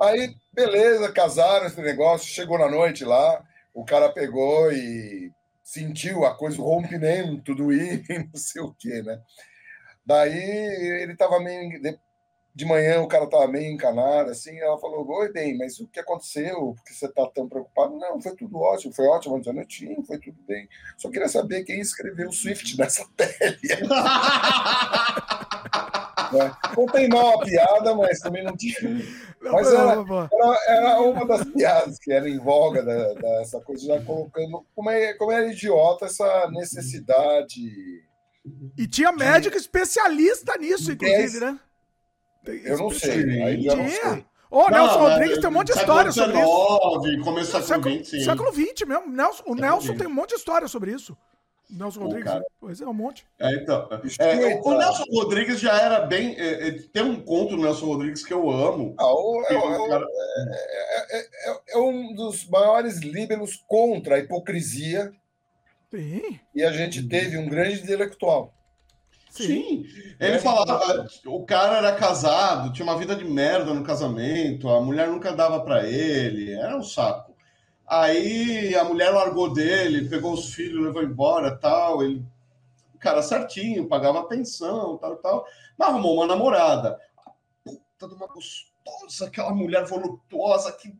Aí, 0.00 0.34
beleza, 0.52 1.12
casaram 1.12 1.66
esse 1.66 1.80
negócio, 1.80 2.28
chegou 2.28 2.58
na 2.58 2.68
noite 2.68 3.04
lá, 3.04 3.42
o 3.72 3.84
cara 3.84 4.10
pegou 4.10 4.70
e 4.72 5.32
sentiu 5.66 6.24
a 6.24 6.32
coisa, 6.32 6.62
o 6.62 6.64
rompimento 6.64 7.52
do 7.52 7.72
I, 7.72 8.04
não 8.32 8.40
sei 8.40 8.62
o 8.62 8.72
quê, 8.72 9.02
né? 9.02 9.20
Daí 10.04 10.32
ele 11.02 11.12
estava 11.12 11.40
meio. 11.40 11.98
De 12.54 12.64
manhã 12.64 13.02
o 13.02 13.08
cara 13.08 13.24
estava 13.24 13.46
meio 13.48 13.70
encanado, 13.70 14.30
assim. 14.30 14.56
Ela 14.58 14.78
falou: 14.78 15.06
Oi, 15.10 15.32
bem, 15.32 15.58
mas 15.58 15.80
o 15.80 15.88
que 15.88 15.98
aconteceu? 15.98 16.72
Por 16.74 16.84
que 16.84 16.94
você 16.94 17.06
está 17.06 17.26
tão 17.26 17.48
preocupado? 17.48 17.98
Não, 17.98 18.20
foi 18.20 18.34
tudo 18.36 18.58
ótimo, 18.58 18.94
foi 18.94 19.06
ótimo 19.06 19.34
ontem 19.34 19.50
à 19.50 19.52
noite, 19.52 19.96
foi 20.06 20.18
tudo 20.20 20.40
bem. 20.46 20.68
Só 20.96 21.10
queria 21.10 21.28
saber 21.28 21.64
quem 21.64 21.80
escreveu 21.80 22.28
o 22.28 22.32
Swift 22.32 22.78
nessa 22.78 23.04
pele. 23.16 23.58
Né? 26.32 26.52
Não 26.76 26.86
tem 26.86 27.08
mal 27.08 27.40
a 27.40 27.44
piada, 27.44 27.94
mas 27.94 28.18
também 28.18 28.44
não 28.44 28.56
tinha. 28.56 28.74
Mas 29.40 29.72
era, 29.72 30.04
era, 30.32 30.60
era, 30.68 31.00
uma 31.00 31.26
das 31.26 31.44
piadas 31.44 31.98
que 31.98 32.12
era 32.12 32.28
em 32.28 32.38
voga 32.38 32.82
da, 32.82 33.14
dessa 33.14 33.60
coisa, 33.60 33.86
já 33.86 34.04
colocando 34.04 34.64
como, 34.74 34.90
é, 34.90 35.14
como 35.14 35.32
era 35.32 35.52
idiota 35.52 36.06
essa 36.06 36.50
necessidade. 36.50 37.60
E 38.76 38.86
tinha 38.86 39.12
médico 39.12 39.56
de... 39.56 39.60
especialista 39.62 40.56
nisso, 40.58 40.92
inclusive, 40.92 41.40
né? 41.40 41.60
Eu 42.64 42.78
não 42.78 42.90
sei. 42.90 43.42
Aí 43.42 43.62
já 43.62 43.76
não 43.76 43.88
sei. 43.88 44.24
Ô, 44.48 44.60
oh, 44.60 44.70
Nelson 44.70 44.98
Rodrigues 44.98 45.38
tem 45.38 45.48
um 45.50 45.52
monte 45.52 45.72
de 45.72 45.78
história 45.78 46.12
sobre 46.12 46.38
isso. 46.38 47.24
Começo 47.24 47.58
do 47.58 47.64
século 47.64 48.04
XX, 48.04 48.24
Século 48.24 48.52
XX 48.52 48.86
mesmo. 48.86 49.08
Nelson, 49.08 49.42
o 49.46 49.54
Nelson 49.54 49.96
tem 49.96 50.06
um 50.06 50.14
monte 50.14 50.30
de 50.30 50.36
história 50.36 50.68
sobre 50.68 50.92
isso. 50.92 51.16
Nelson 51.68 52.00
Rodrigues? 52.00 52.30
cara. 52.32 52.44
Pois 52.60 52.80
é, 52.80 52.86
um 52.86 52.92
monte. 52.94 53.26
É, 53.38 53.54
então, 53.54 53.88
é, 54.20 54.54
o, 54.60 54.68
o 54.68 54.78
Nelson 54.78 55.04
Rodrigues 55.12 55.58
já 55.60 55.76
era 55.80 56.00
bem. 56.00 56.34
é, 56.38 56.68
é, 56.68 56.72
tem 56.92 57.02
um 57.02 57.20
conto 57.20 57.56
do 57.56 57.62
Nelson 57.62 57.86
Rodrigues 57.86 58.24
que 58.24 58.32
eu 58.32 58.48
amo. 58.50 58.94
Ah, 58.98 59.12
o- 59.12 59.44
que 59.46 59.54
é, 59.54 59.58
o 59.58 59.84
o- 59.84 59.88
cara- 59.88 60.06
é- 60.06 61.18
é- 61.18 61.20
é- 61.50 61.60
é 61.74 61.78
um 61.78 62.14
dos 62.14 62.48
maiores 62.48 62.98
líberos 63.00 63.56
contra 63.66 64.16
a 64.16 64.18
hipocrisia. 64.18 65.12
Sim. 65.90 66.38
E 66.54 66.62
a 66.62 66.72
gente 66.72 67.02
teve 67.06 67.36
um 67.38 67.48
grande 67.48 67.80
intelectual. 67.82 68.52
Sim. 69.30 69.84
Ele 70.18 70.38
falava, 70.38 71.06
o 71.26 71.44
cara 71.44 71.76
era 71.78 71.92
casado, 71.94 72.72
tinha 72.72 72.84
uma 72.84 72.96
vida 72.98 73.14
de 73.14 73.24
merda 73.24 73.74
no 73.74 73.84
casamento, 73.84 74.68
a 74.68 74.80
mulher 74.80 75.08
nunca 75.08 75.30
dava 75.32 75.60
pra 75.60 75.86
ele, 75.86 76.52
era 76.52 76.74
um 76.76 76.82
saco. 76.82 77.25
Aí 77.86 78.74
a 78.74 78.84
mulher 78.84 79.10
largou 79.10 79.52
dele, 79.52 80.08
pegou 80.08 80.32
os 80.32 80.52
filhos, 80.52 80.84
levou 80.84 81.02
embora, 81.02 81.56
tal, 81.56 82.02
ele 82.02 82.24
cara 82.98 83.22
certinho, 83.22 83.86
pagava 83.88 84.24
pensão, 84.24 84.96
tal, 84.96 85.16
tal, 85.16 85.46
mas 85.78 85.88
arrumou 85.88 86.16
uma 86.16 86.26
namorada. 86.26 86.98
A 87.24 87.30
puta 87.64 88.08
de 88.08 88.14
uma 88.14 88.26
gostosa, 88.26 89.26
aquela 89.26 89.54
mulher 89.54 89.84
voluptuosa 89.84 90.72
que 90.72 90.92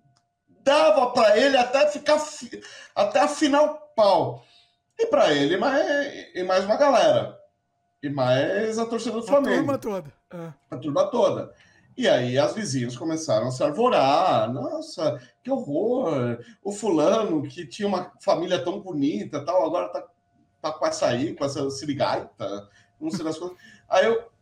dava 0.63 1.11
pra 1.11 1.37
ele 1.37 1.57
até 1.57 1.89
ficar 1.89 2.19
fi- 2.21 2.63
até 2.95 3.21
afinar 3.21 3.63
o 3.63 3.75
pau. 3.97 4.45
E 4.99 5.07
pra 5.07 5.33
ele 5.33 5.57
mais, 5.57 5.85
e 6.35 6.43
mais 6.45 6.65
uma 6.65 6.77
galera. 6.77 7.37
E 8.03 8.09
mais 8.09 8.79
a 8.79 8.87
torcida 8.87 9.13
do 9.17 9.25
A 9.25 9.27
Flamengo. 9.27 9.57
turma 9.57 9.79
toda. 9.79 10.13
É. 10.31 10.53
A 10.71 10.77
turma 10.77 11.11
toda. 11.11 11.53
E 11.97 12.07
aí 12.07 12.39
as 12.39 12.55
vizinhas 12.55 12.97
começaram 12.97 13.49
a 13.49 13.51
se 13.51 13.63
arvorar. 13.63 14.53
Nossa, 14.53 15.19
que 15.43 15.51
horror! 15.51 16.39
O 16.63 16.71
fulano 16.71 17.43
que 17.43 17.67
tinha 17.67 17.89
uma 17.89 18.13
família 18.21 18.63
tão 18.63 18.81
bonita, 18.81 19.45
tal, 19.45 19.65
agora 19.65 19.89
tá, 19.89 20.07
tá 20.61 20.73
com 20.73 20.87
essa 20.87 21.07
aí, 21.07 21.35
com 21.35 21.45
essa 21.45 21.71
sirigaita, 21.71 22.69
não 23.01 23.11
sei 23.11 23.25
das 23.25 23.39
coisas. 23.39 23.57
Aí 23.89 24.07
eu. 24.07 24.37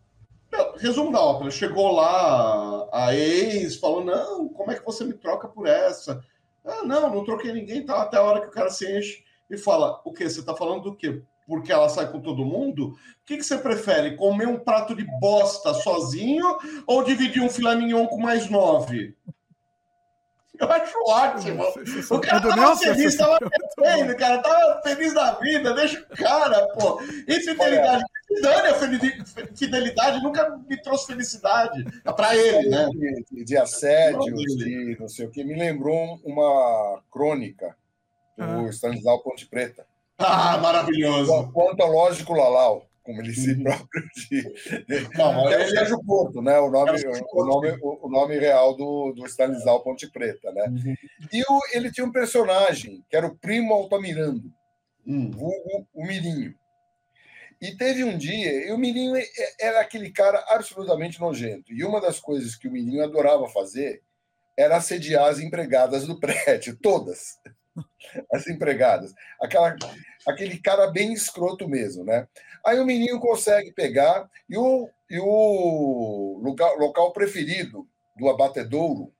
Resumo 0.76 1.10
da 1.10 1.20
ópera. 1.20 1.50
Chegou 1.50 1.92
lá 1.92 2.88
a 2.92 3.14
ex, 3.14 3.76
falou: 3.76 4.04
Não, 4.04 4.48
como 4.48 4.70
é 4.70 4.76
que 4.76 4.84
você 4.84 5.04
me 5.04 5.14
troca 5.14 5.48
por 5.48 5.66
essa? 5.66 6.24
Ah, 6.64 6.82
não, 6.84 7.12
não 7.14 7.24
troquei 7.24 7.52
ninguém, 7.52 7.84
tal, 7.84 7.98
até 8.00 8.16
a 8.16 8.22
hora 8.22 8.40
que 8.40 8.48
o 8.48 8.52
cara 8.52 8.70
se 8.70 8.98
enche 8.98 9.24
e 9.50 9.56
fala: 9.56 10.00
O 10.04 10.12
quê? 10.12 10.28
Você 10.28 10.44
tá 10.44 10.54
falando 10.54 10.82
do 10.82 10.96
quê? 10.96 11.22
Porque 11.46 11.72
ela 11.72 11.88
sai 11.88 12.10
com 12.10 12.20
todo 12.20 12.44
mundo? 12.44 12.88
O 12.88 12.96
que, 13.26 13.36
que 13.36 13.42
você 13.42 13.58
prefere? 13.58 14.16
Comer 14.16 14.48
um 14.48 14.58
prato 14.58 14.94
de 14.94 15.04
bosta 15.20 15.74
sozinho 15.74 16.58
ou 16.86 17.04
dividir 17.04 17.42
um 17.42 17.50
filé 17.50 17.74
mignon 17.74 18.06
com 18.06 18.18
mais 18.18 18.48
nove? 18.48 19.14
Eu 20.58 20.70
acho 20.70 20.94
ótimo. 21.08 21.64
O 22.10 22.20
cara 22.20 22.38
do 22.38 22.48
tava 22.48 22.76
feliz, 22.76 23.16
tava 23.16 23.38
bebendo, 23.76 24.16
cara, 24.16 24.38
tava 24.38 24.82
feliz 24.82 25.12
da 25.12 25.32
vida, 25.34 25.74
deixa 25.74 26.00
o 26.00 26.16
cara, 26.16 26.68
pô. 26.68 27.00
E 27.26 27.40
fidelidade, 27.40 28.04
dane 28.40 28.68
a 28.68 29.56
fidelidade, 29.56 30.22
nunca 30.22 30.56
me 30.68 30.80
trouxe 30.80 31.08
felicidade. 31.08 31.84
Pra 32.16 32.36
ele, 32.36 32.68
né? 32.68 32.88
De, 33.32 33.44
de 33.44 33.56
assédios, 33.56 34.56
de 34.56 34.96
não 34.98 35.08
sei 35.08 35.26
o 35.26 35.30
que, 35.30 35.42
me 35.42 35.58
lembrou 35.58 36.20
uma 36.24 37.02
crônica 37.10 37.76
do 38.38 38.68
Stanislau 38.68 39.20
Ponte 39.20 39.46
Preta. 39.46 39.84
Ah, 40.18 40.58
maravilhoso. 40.58 41.32
O, 41.32 41.50
o 41.54 41.70
antológico 41.70 42.32
Lalau, 42.32 42.88
como 43.02 43.20
ele 43.20 43.34
se 43.34 43.54
próprio 43.62 44.02
diz. 44.30 44.44
Não, 45.16 45.48
é 45.48 45.64
o 45.64 45.68
Sérgio 45.68 46.02
Porto, 46.04 46.40
né? 46.40 46.58
O 46.58 46.70
nome, 46.70 46.90
É 47.02 47.10
o 47.32 47.44
nome, 47.44 47.78
o 47.80 48.08
nome 48.08 48.38
real 48.38 48.76
do, 48.76 49.12
do 49.12 49.26
Stanislau 49.26 49.82
Ponte 49.82 50.10
Preta, 50.10 50.52
né? 50.52 50.66
E 51.32 51.42
o, 51.42 51.60
ele 51.72 51.90
tinha 51.90 52.06
um 52.06 52.12
personagem 52.12 53.04
que 53.08 53.16
era 53.16 53.26
o 53.26 53.36
primo 53.36 53.74
Altamirando, 53.74 54.50
vulgo 55.04 55.86
o 55.92 56.06
Mirinho. 56.06 56.54
E 57.60 57.76
teve 57.76 58.04
um 58.04 58.16
dia, 58.18 58.68
e 58.68 58.72
o 58.72 58.78
Mirinho 58.78 59.14
era 59.58 59.80
aquele 59.80 60.10
cara 60.10 60.44
absolutamente 60.48 61.20
nojento. 61.20 61.72
E 61.72 61.84
uma 61.84 62.00
das 62.00 62.20
coisas 62.20 62.56
que 62.56 62.68
o 62.68 62.70
Mirinho 62.70 63.02
adorava 63.02 63.48
fazer 63.48 64.02
era 64.56 64.76
assediar 64.76 65.28
as 65.28 65.40
empregadas 65.40 66.06
do 66.06 66.18
prédio, 66.20 66.76
todas 66.80 67.38
as 68.32 68.46
empregadas. 68.46 69.14
Aquela, 69.40 69.76
aquele 70.26 70.58
cara 70.58 70.90
bem 70.90 71.12
escroto 71.12 71.68
mesmo, 71.68 72.04
né? 72.04 72.28
Aí 72.64 72.78
o 72.78 72.86
menino 72.86 73.20
consegue 73.20 73.72
pegar 73.72 74.28
e 74.48 74.56
o, 74.56 74.88
e 75.10 75.18
o 75.20 76.40
local, 76.42 76.78
local 76.78 77.12
preferido 77.12 77.86
do 78.16 78.28
abatedouro, 78.28 79.12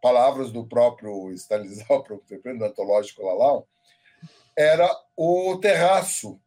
palavras 0.00 0.52
do 0.52 0.66
próprio 0.66 1.32
Stanislau, 1.32 2.04
do 2.04 2.64
antológico 2.64 3.24
Lalau, 3.24 3.66
era 4.56 4.88
o 5.16 5.56
terraço 5.58 6.40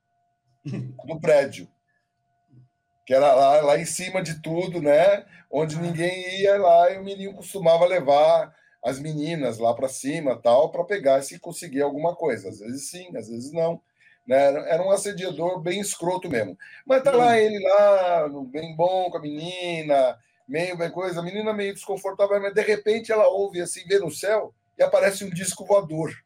do 1.05 1.19
prédio, 1.19 1.67
que 3.05 3.13
era 3.13 3.33
lá, 3.33 3.61
lá 3.61 3.79
em 3.79 3.85
cima 3.85 4.21
de 4.21 4.41
tudo, 4.41 4.81
né? 4.81 5.25
Onde 5.51 5.77
ninguém 5.77 6.41
ia 6.41 6.57
lá 6.57 6.91
e 6.91 6.97
o 6.97 7.03
menino 7.03 7.33
costumava 7.33 7.85
levar 7.85 8.55
as 8.83 8.99
meninas 8.99 9.57
lá 9.57 9.73
para 9.73 9.89
cima, 9.89 10.35
tal, 10.41 10.71
para 10.71 10.83
pegar 10.83 11.21
se 11.21 11.39
conseguir 11.39 11.81
alguma 11.81 12.15
coisa. 12.15 12.49
Às 12.49 12.59
vezes 12.59 12.89
sim, 12.89 13.15
às 13.15 13.27
vezes 13.27 13.51
não. 13.51 13.81
Né? 14.25 14.45
Era 14.69 14.83
um 14.83 14.91
assediador 14.91 15.59
bem 15.59 15.79
escroto 15.79 16.29
mesmo. 16.29 16.57
Mas 16.85 17.03
tá 17.03 17.11
lá 17.11 17.37
ele 17.37 17.59
lá, 17.59 18.29
bem 18.47 18.75
bom 18.75 19.09
com 19.09 19.17
a 19.17 19.21
menina, 19.21 20.17
meio 20.47 20.77
bem 20.77 20.91
coisa, 20.91 21.19
a 21.19 21.23
menina 21.23 21.53
meio 21.53 21.73
desconfortável, 21.73 22.41
mas 22.41 22.53
de 22.53 22.61
repente 22.61 23.11
ela 23.11 23.27
ouve 23.27 23.61
assim, 23.61 23.85
vê 23.87 23.99
no 23.99 24.11
céu 24.11 24.53
e 24.77 24.83
aparece 24.83 25.25
um 25.25 25.29
disco 25.29 25.65
voador. 25.65 26.11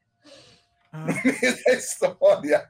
No 0.93 1.05
meio 1.07 1.63
da 1.65 1.73
história. 1.73 2.69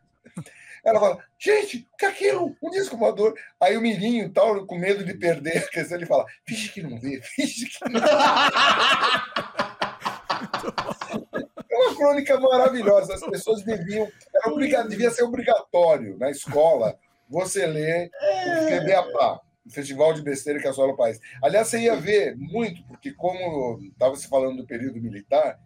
Ela 0.84 1.00
fala, 1.00 1.24
gente, 1.40 1.88
o 1.94 1.98
que 1.98 2.06
é 2.06 2.10
aquilo? 2.10 2.58
Um 2.62 2.70
disco 2.70 2.98
voador. 2.98 3.34
Aí 3.60 3.78
o 3.78 3.82
Mirinho, 3.82 4.30
tal, 4.30 4.66
com 4.66 4.78
medo 4.78 5.04
de 5.04 5.14
perder 5.14 5.58
a 5.64 5.68
questão, 5.68 5.98
ele 5.98 6.06
fala, 6.06 6.26
finge 6.46 6.70
que 6.70 6.84
não 6.84 7.00
vê, 7.00 7.22
finge 7.22 7.68
que 7.68 7.90
não 7.90 8.02
uma 8.02 9.53
crônica 12.04 12.40
maravilhosa. 12.40 13.14
As 13.14 13.22
pessoas 13.22 13.64
deviam. 13.64 14.08
Era 14.36 14.52
obriga, 14.52 14.84
devia 14.84 15.10
ser 15.10 15.24
obrigatório 15.24 16.18
na 16.18 16.30
escola 16.30 16.98
você 17.30 17.66
ler 17.66 18.12
o 18.22 18.68
FEBEAPA, 18.68 19.42
o 19.66 19.70
Festival 19.72 20.14
de 20.14 20.22
Besteira 20.22 20.60
que 20.60 20.68
assola 20.68 20.94
o 20.94 20.98
país. 20.98 21.20
Aliás, 21.42 21.68
você 21.68 21.80
ia 21.80 21.96
ver 21.96 22.36
muito, 22.36 22.84
porque 22.86 23.12
como 23.14 23.80
estava 23.82 24.16
se 24.16 24.28
falando 24.28 24.58
do 24.58 24.68
período 24.68 25.02
militar, 25.02 25.58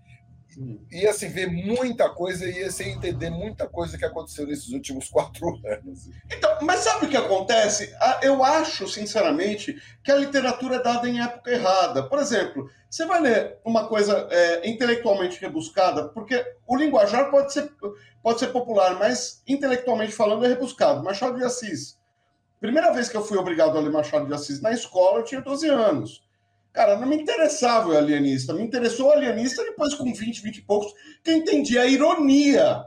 ia 0.92 1.14
se 1.14 1.28
ver 1.28 1.48
muita 1.48 2.10
coisa 2.10 2.46
e 2.46 2.60
ia 2.60 2.72
se 2.72 2.84
entender 2.84 3.30
muita 3.30 3.68
coisa 3.68 3.98
que 3.98 4.06
aconteceu 4.06 4.48
nesses 4.48 4.70
últimos 4.70 5.08
quatro 5.10 5.48
anos. 5.66 6.10
Então, 6.32 6.58
mas 6.62 6.80
sabe 6.80 7.06
o 7.06 7.10
que 7.10 7.18
acontece? 7.18 7.94
Ah, 8.00 8.20
Eu 8.24 8.44
acho, 8.44 8.88
sinceramente, 8.88 9.80
que 10.04 10.12
a 10.12 10.16
literatura 10.16 10.78
é 10.78 10.84
dada 10.84 11.08
em 11.08 11.22
época 11.22 11.52
errada. 11.52 12.04
Por 12.04 12.20
exemplo, 12.20 12.70
você 12.90 13.06
vai 13.06 13.22
ler 13.22 13.58
uma 13.64 13.88
coisa 13.88 14.28
é, 14.32 14.68
intelectualmente 14.70 15.40
rebuscada, 15.40 16.10
porque 16.10 16.44
o 16.66 16.76
linguajar 16.76 17.30
pode 17.30 17.54
ser, 17.54 17.72
pode 18.24 18.40
ser 18.40 18.48
popular, 18.48 18.98
mas 18.98 19.44
intelectualmente 19.48 20.12
falando 20.12 20.46
é 20.46 20.50
rebuscado. 20.50 21.04
Machado 21.04 21.38
de 21.38 21.44
Assis. 21.44 21.98
Primeira 22.60 22.92
vez 22.92 23.08
que 23.08 23.16
eu 23.16 23.24
fui 23.24 23.38
obrigado 23.38 23.78
a 23.78 23.82
ler 23.82 23.92
Machado 23.92 24.26
de 24.26 24.34
Assis 24.34 24.60
na 24.60 24.72
escola, 24.72 25.20
eu 25.20 25.24
tinha 25.24 25.42
12 25.42 25.70
anos. 25.70 26.27
Cara, 26.74 26.98
não 26.98 27.08
me 27.08 27.16
interessava 27.16 27.90
o 27.90 27.98
alienista. 27.98 28.54
Me 28.54 28.64
interessou 28.64 29.08
o 29.08 29.12
alienista 29.12 29.64
depois, 29.64 29.94
com 29.96 30.14
20, 30.14 30.42
20 30.42 30.58
e 30.58 30.62
poucos, 30.62 30.94
que 31.24 31.32
eu 31.32 31.38
entendi 31.38 31.78
a 31.78 31.86
ironia 31.86 32.84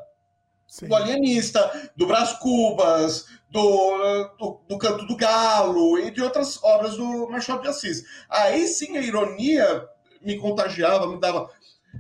do 0.87 0.95
alienista, 0.95 1.91
do 1.97 2.07
Brás 2.07 2.33
Cubas, 2.35 3.27
do, 3.51 4.29
do, 4.39 4.61
do 4.69 4.79
Canto 4.79 5.07
do 5.07 5.17
Galo 5.17 5.99
e 5.99 6.11
de 6.11 6.23
outras 6.23 6.63
obras 6.63 6.97
do 6.97 7.29
Machado 7.29 7.63
de 7.63 7.69
Assis. 7.69 8.05
Aí 8.29 8.69
sim 8.69 8.97
a 8.97 9.03
ironia 9.03 9.89
me 10.23 10.39
contagiava, 10.39 11.09
me 11.09 11.19
dava. 11.19 11.51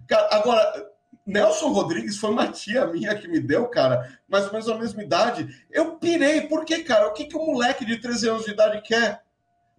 Cara, 0.06 0.28
agora, 0.30 0.90
Nelson 1.26 1.68
Rodrigues 1.68 2.16
foi 2.16 2.30
uma 2.30 2.48
tia 2.48 2.86
minha 2.86 3.14
que 3.14 3.26
me 3.26 3.40
deu, 3.40 3.66
cara, 3.68 4.18
mais 4.28 4.46
ou 4.46 4.52
menos 4.52 4.68
a 4.68 4.78
mesma 4.78 5.02
idade. 5.02 5.66
Eu 5.70 5.96
pirei, 5.96 6.42
por 6.42 6.64
quê, 6.64 6.82
cara? 6.82 7.08
O 7.08 7.12
que, 7.12 7.24
que 7.24 7.36
um 7.36 7.46
moleque 7.46 7.84
de 7.84 8.00
13 8.00 8.28
anos 8.28 8.44
de 8.44 8.52
idade 8.52 8.80
quer? 8.82 9.22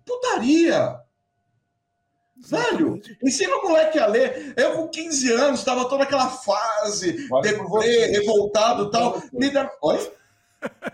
Putaria! 0.06 1.00
Velho, 2.38 3.00
ensina 3.24 3.56
o 3.58 3.68
moleque 3.70 4.00
a 4.00 4.08
ler. 4.08 4.54
Eu 4.58 4.74
com 4.76 4.88
15 4.88 5.32
anos, 5.34 5.60
estava 5.60 5.88
toda 5.88 6.04
aquela 6.04 6.28
fase, 6.28 7.28
deprê, 7.42 8.06
revoltado 8.08 8.86
e 8.88 8.92
tal. 8.92 9.22
Me 9.32 9.50
dá... 9.50 9.72
Oi? 9.82 10.12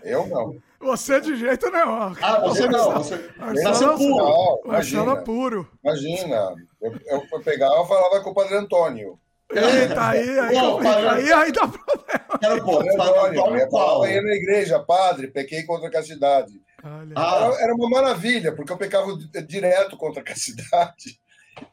Eu 0.02 0.26
não. 0.26 0.56
Você 0.80 1.20
de 1.20 1.36
jeito 1.36 1.70
nenhum. 1.70 2.14
Ah, 2.22 2.40
você 2.40 2.66
não. 2.68 2.92
Você 2.92 3.30
Marcelo, 3.36 3.68
nasceu 3.68 3.94
puro. 3.96 4.16
Não, 4.16 4.60
imagina. 4.66 5.12
é 5.12 5.16
puro. 5.16 5.70
Imagina, 5.84 6.54
eu, 6.80 6.94
eu 7.06 7.40
pegava 7.42 7.82
e 7.82 7.88
falava 7.88 8.20
com 8.22 8.30
o 8.30 8.34
Padre 8.34 8.56
Antônio. 8.56 9.18
Eita, 9.50 10.08
aí, 10.08 10.38
aí, 10.38 10.54
Não, 10.54 10.72
complica. 10.72 11.12
aí, 11.12 11.32
aí 11.32 11.52
dá 11.52 11.66
problema. 11.66 12.38
Era, 12.42 12.62
pô, 12.62 12.76
Padre 12.76 12.96
Padre 12.96 13.12
Antônio, 13.18 13.40
Antônio 13.40 13.60
eu 13.62 13.70
falava, 13.70 14.10
ia 14.10 14.22
na 14.22 14.34
igreja, 14.34 14.78
padre, 14.80 15.28
pequei 15.28 15.62
contra 15.64 15.88
a 15.88 15.90
castidade. 15.90 16.60
Ah, 16.82 17.02
Era, 17.46 17.62
era 17.64 17.74
uma 17.74 17.88
maravilha, 17.88 18.54
porque 18.54 18.70
eu 18.72 18.76
pecava 18.76 19.16
di- 19.16 19.42
direto 19.46 19.96
contra 19.96 20.20
a 20.20 20.24
castidade. 20.24 21.18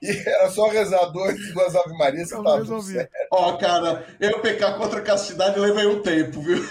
E 0.02 0.30
era 0.30 0.50
só 0.50 0.68
rezar 0.68 1.06
dois, 1.08 1.54
duas 1.54 1.76
Ave 1.76 1.98
Marias 1.98 2.30
que 2.30 2.44
Tava 2.44 2.82
certo. 2.82 3.12
ó, 3.32 3.58
cara, 3.58 4.06
eu 4.20 4.40
pecar 4.40 4.78
contra 4.78 5.00
a 5.00 5.04
castidade 5.04 5.60
levei 5.60 5.88
um 5.88 6.02
tempo, 6.02 6.42
viu? 6.42 6.64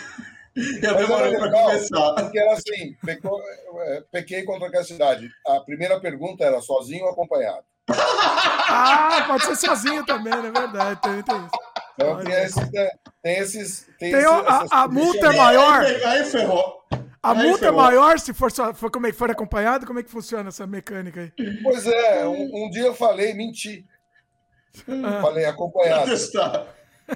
Eu 0.56 0.94
demorei 0.96 1.36
para 1.36 1.50
começar. 1.50 2.14
Porque 2.14 2.38
era 2.38 2.52
assim, 2.52 2.94
pecou, 3.04 3.40
é, 3.80 4.02
pequei 4.12 4.44
contra 4.44 4.68
a 4.68 4.72
castidade. 4.72 5.28
A 5.46 5.60
primeira 5.60 5.98
pergunta 5.98 6.44
era 6.44 6.60
sozinho 6.60 7.04
ou 7.04 7.10
acompanhado? 7.10 7.64
Ah, 8.66 9.24
pode 9.26 9.44
ser 9.44 9.56
sozinho 9.56 10.04
também, 10.06 10.32
não 10.32 10.46
é 10.46 10.50
verdade. 10.50 11.00
Tem, 11.02 11.22
tem 11.22 11.36
isso. 11.36 11.58
Então 11.94 12.24
tem 12.24 12.32
esses. 12.32 12.70
Tem, 13.22 13.36
esses, 13.38 13.86
tem, 13.98 14.10
tem 14.10 14.20
esse, 14.20 14.26
a, 14.26 14.66
a 14.70 14.88
multa 14.88 15.26
é 15.26 15.36
maior. 15.36 15.84
Aí 15.84 16.24
ferrou. 16.24 16.82
A 17.24 17.32
Aí 17.32 17.48
multa 17.48 17.68
é 17.68 17.70
maior 17.70 18.18
se 18.20 18.34
for, 18.34 18.52
só, 18.52 18.74
for, 18.74 18.90
como 18.90 19.06
é 19.06 19.10
que 19.10 19.16
for 19.16 19.30
acompanhado? 19.30 19.86
Como 19.86 19.98
é 19.98 20.02
que 20.02 20.10
funciona 20.10 20.50
essa 20.50 20.66
mecânica 20.66 21.22
aí? 21.22 21.32
Pois 21.62 21.86
é, 21.86 22.28
um, 22.28 22.66
um 22.66 22.68
dia 22.68 22.84
eu 22.84 22.94
falei, 22.94 23.32
menti. 23.32 23.82
Ah. 24.86 25.22
Falei 25.22 25.46
acompanhado. 25.46 26.10
Testar. 26.10 26.66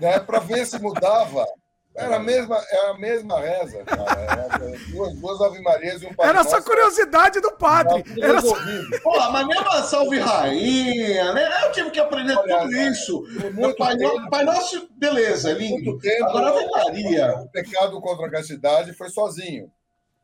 Né, 0.01 0.19
para 0.21 0.39
ver 0.39 0.65
se 0.65 0.81
mudava. 0.81 1.45
Era 1.95 2.17
a 2.17 2.21
mesma, 2.21 2.57
era 2.71 2.91
a 2.93 2.99
mesma 2.99 3.41
reza, 3.41 3.83
cara. 3.83 4.21
Era 4.21 4.79
duas, 4.89 5.15
duas 5.17 5.41
Ave 5.41 5.61
Marias 5.61 6.01
e 6.01 6.07
um 6.07 6.15
Pai 6.15 6.29
Era 6.29 6.45
só 6.45 6.63
curiosidade 6.63 7.41
do 7.41 7.51
padre. 7.57 8.05
Era 8.23 8.41
só... 8.41 8.55
Porra, 9.03 9.31
mas 9.31 9.47
mesmo 9.49 9.69
a 9.69 9.83
Salve 9.83 10.21
Rainha, 10.21 11.33
né? 11.33 11.65
Eu 11.65 11.73
tive 11.73 11.91
que 11.91 11.99
aprender 11.99 12.37
Olha, 12.37 12.61
tudo 12.61 12.73
isso. 12.73 13.23
Por 13.23 13.41
Meu 13.43 13.53
muito 13.53 13.77
pai, 13.77 13.97
tempo, 13.97 14.31
pai 14.31 14.45
Nosso, 14.45 14.89
beleza, 14.97 15.53
lindo. 15.55 15.73
muito 15.73 15.99
tempo, 15.99 16.25
Agora 16.27 16.51
Ave 16.51 16.71
Maria. 16.71 17.35
o 17.41 17.49
pecado 17.49 18.01
contra 18.01 18.29
a 18.29 18.31
castidade 18.31 18.93
foi 18.93 19.11
sozinho. 19.11 19.69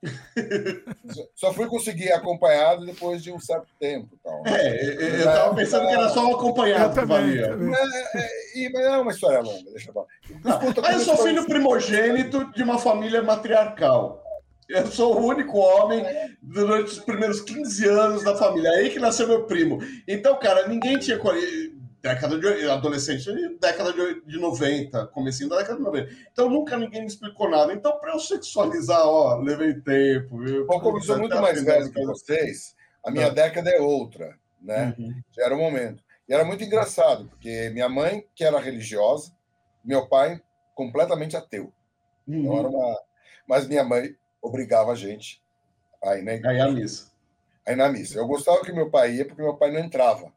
Só 1.35 1.52
fui 1.52 1.66
conseguir 1.66 2.12
acompanhado 2.12 2.85
depois 2.86 3.22
de 3.22 3.32
um 3.32 3.39
certo 3.40 3.66
tempo. 3.81 4.09
Então. 4.20 4.43
É, 4.47 4.85
eu, 4.85 5.01
eu 5.18 5.24
tava 5.24 5.55
pensando 5.55 5.86
que 5.86 5.93
era 5.94 6.09
só 6.09 6.26
um 6.26 6.31
Eu 6.31 6.36
acompanhado 6.36 6.89
que 6.94 7.01
também, 7.01 7.39
valia. 7.39 7.56
É, 8.14 8.18
é, 8.18 8.59
e- 8.59 8.70
mas 8.72 8.85
é 8.86 8.98
uma 8.98 9.10
história 9.12 9.40
longa, 9.40 9.70
deixa 9.70 9.90
eu 9.90 9.94
falar. 9.94 10.06
Escuta, 10.59 10.81
Mas 10.82 10.94
eu 10.94 11.01
sou 11.14 11.16
filho 11.24 11.43
foi- 11.43 11.51
primogênito 11.55 12.52
de 12.52 12.62
uma 12.62 12.78
família 12.78 13.22
matriarcal. 13.22 14.22
Eu 14.68 14.86
sou 14.86 15.20
o 15.20 15.26
único 15.26 15.59
homem 15.59 16.02
durante 16.40 16.93
os 16.93 16.98
primeiros 17.01 17.40
15 17.43 17.86
anos 17.86 18.24
da 18.24 18.35
família. 18.35 18.70
Aí 18.70 18.89
que 18.89 18.98
nasceu 18.98 19.28
meu 19.28 19.44
primo. 19.44 19.78
Então, 20.09 20.39
cara, 20.39 20.66
ninguém 20.66 20.98
tinha. 20.98 21.18
Década 22.05 22.39
de 22.39 22.68
adolescente, 22.68 23.32
década 23.59 23.90
de, 23.90 24.20
de 24.26 24.39
90, 24.39 25.06
comecinho 25.06 25.48
da 25.48 25.56
década 25.56 25.78
de 25.78 25.85
90. 25.85 26.12
Então 26.31 26.51
nunca 26.51 26.76
ninguém 26.76 27.01
me 27.01 27.06
explicou 27.06 27.48
nada. 27.48 27.72
Então, 27.72 27.98
para 27.98 28.12
eu 28.12 28.20
sexualizar, 28.20 29.06
ó, 29.06 29.39
levei 29.39 29.72
tempo. 29.81 30.36
Bom, 30.66 30.81
como 30.81 30.98
eu 30.98 31.02
sou 31.02 31.18
muito 31.18 31.40
mais 31.40 31.62
velho 31.62 31.90
que 31.90 32.05
vocês, 32.05 32.76
a 33.02 33.10
minha 33.10 33.31
década 33.31 33.70
é 33.70 33.81
outra, 33.81 34.39
né? 34.60 34.94
Uhum. 34.98 35.14
Já 35.35 35.47
era 35.47 35.55
o 35.55 35.59
momento. 35.59 36.05
E 36.28 36.35
era 36.35 36.44
muito 36.44 36.62
engraçado, 36.62 37.24
porque 37.26 37.70
minha 37.70 37.89
mãe, 37.89 38.26
que 38.35 38.44
era 38.44 38.60
religiosa, 38.60 39.32
meu 39.82 40.06
pai, 40.06 40.43
completamente 40.74 41.39
ateu. 41.39 41.72
Então 42.28 42.59
era 42.59 42.68
uma... 42.68 43.01
Mas 43.48 43.66
minha 43.66 43.82
mãe 43.82 44.14
obrigava 44.43 44.93
a 44.93 44.94
gente 44.94 45.43
a 46.02 46.18
ir 46.18 46.22
na, 46.22 46.32
Aí 46.32 46.60
a 46.60 46.70
missa. 46.70 47.10
a 47.66 47.72
ir 47.72 47.76
na 47.76 47.89
missa. 47.89 48.18
Eu 48.18 48.26
gostava 48.26 48.62
que 48.62 48.72
meu 48.74 48.90
pai 48.90 49.14
ia, 49.14 49.24
porque 49.24 49.40
meu 49.40 49.56
pai 49.56 49.72
não 49.72 49.81
entrava. 49.81 50.31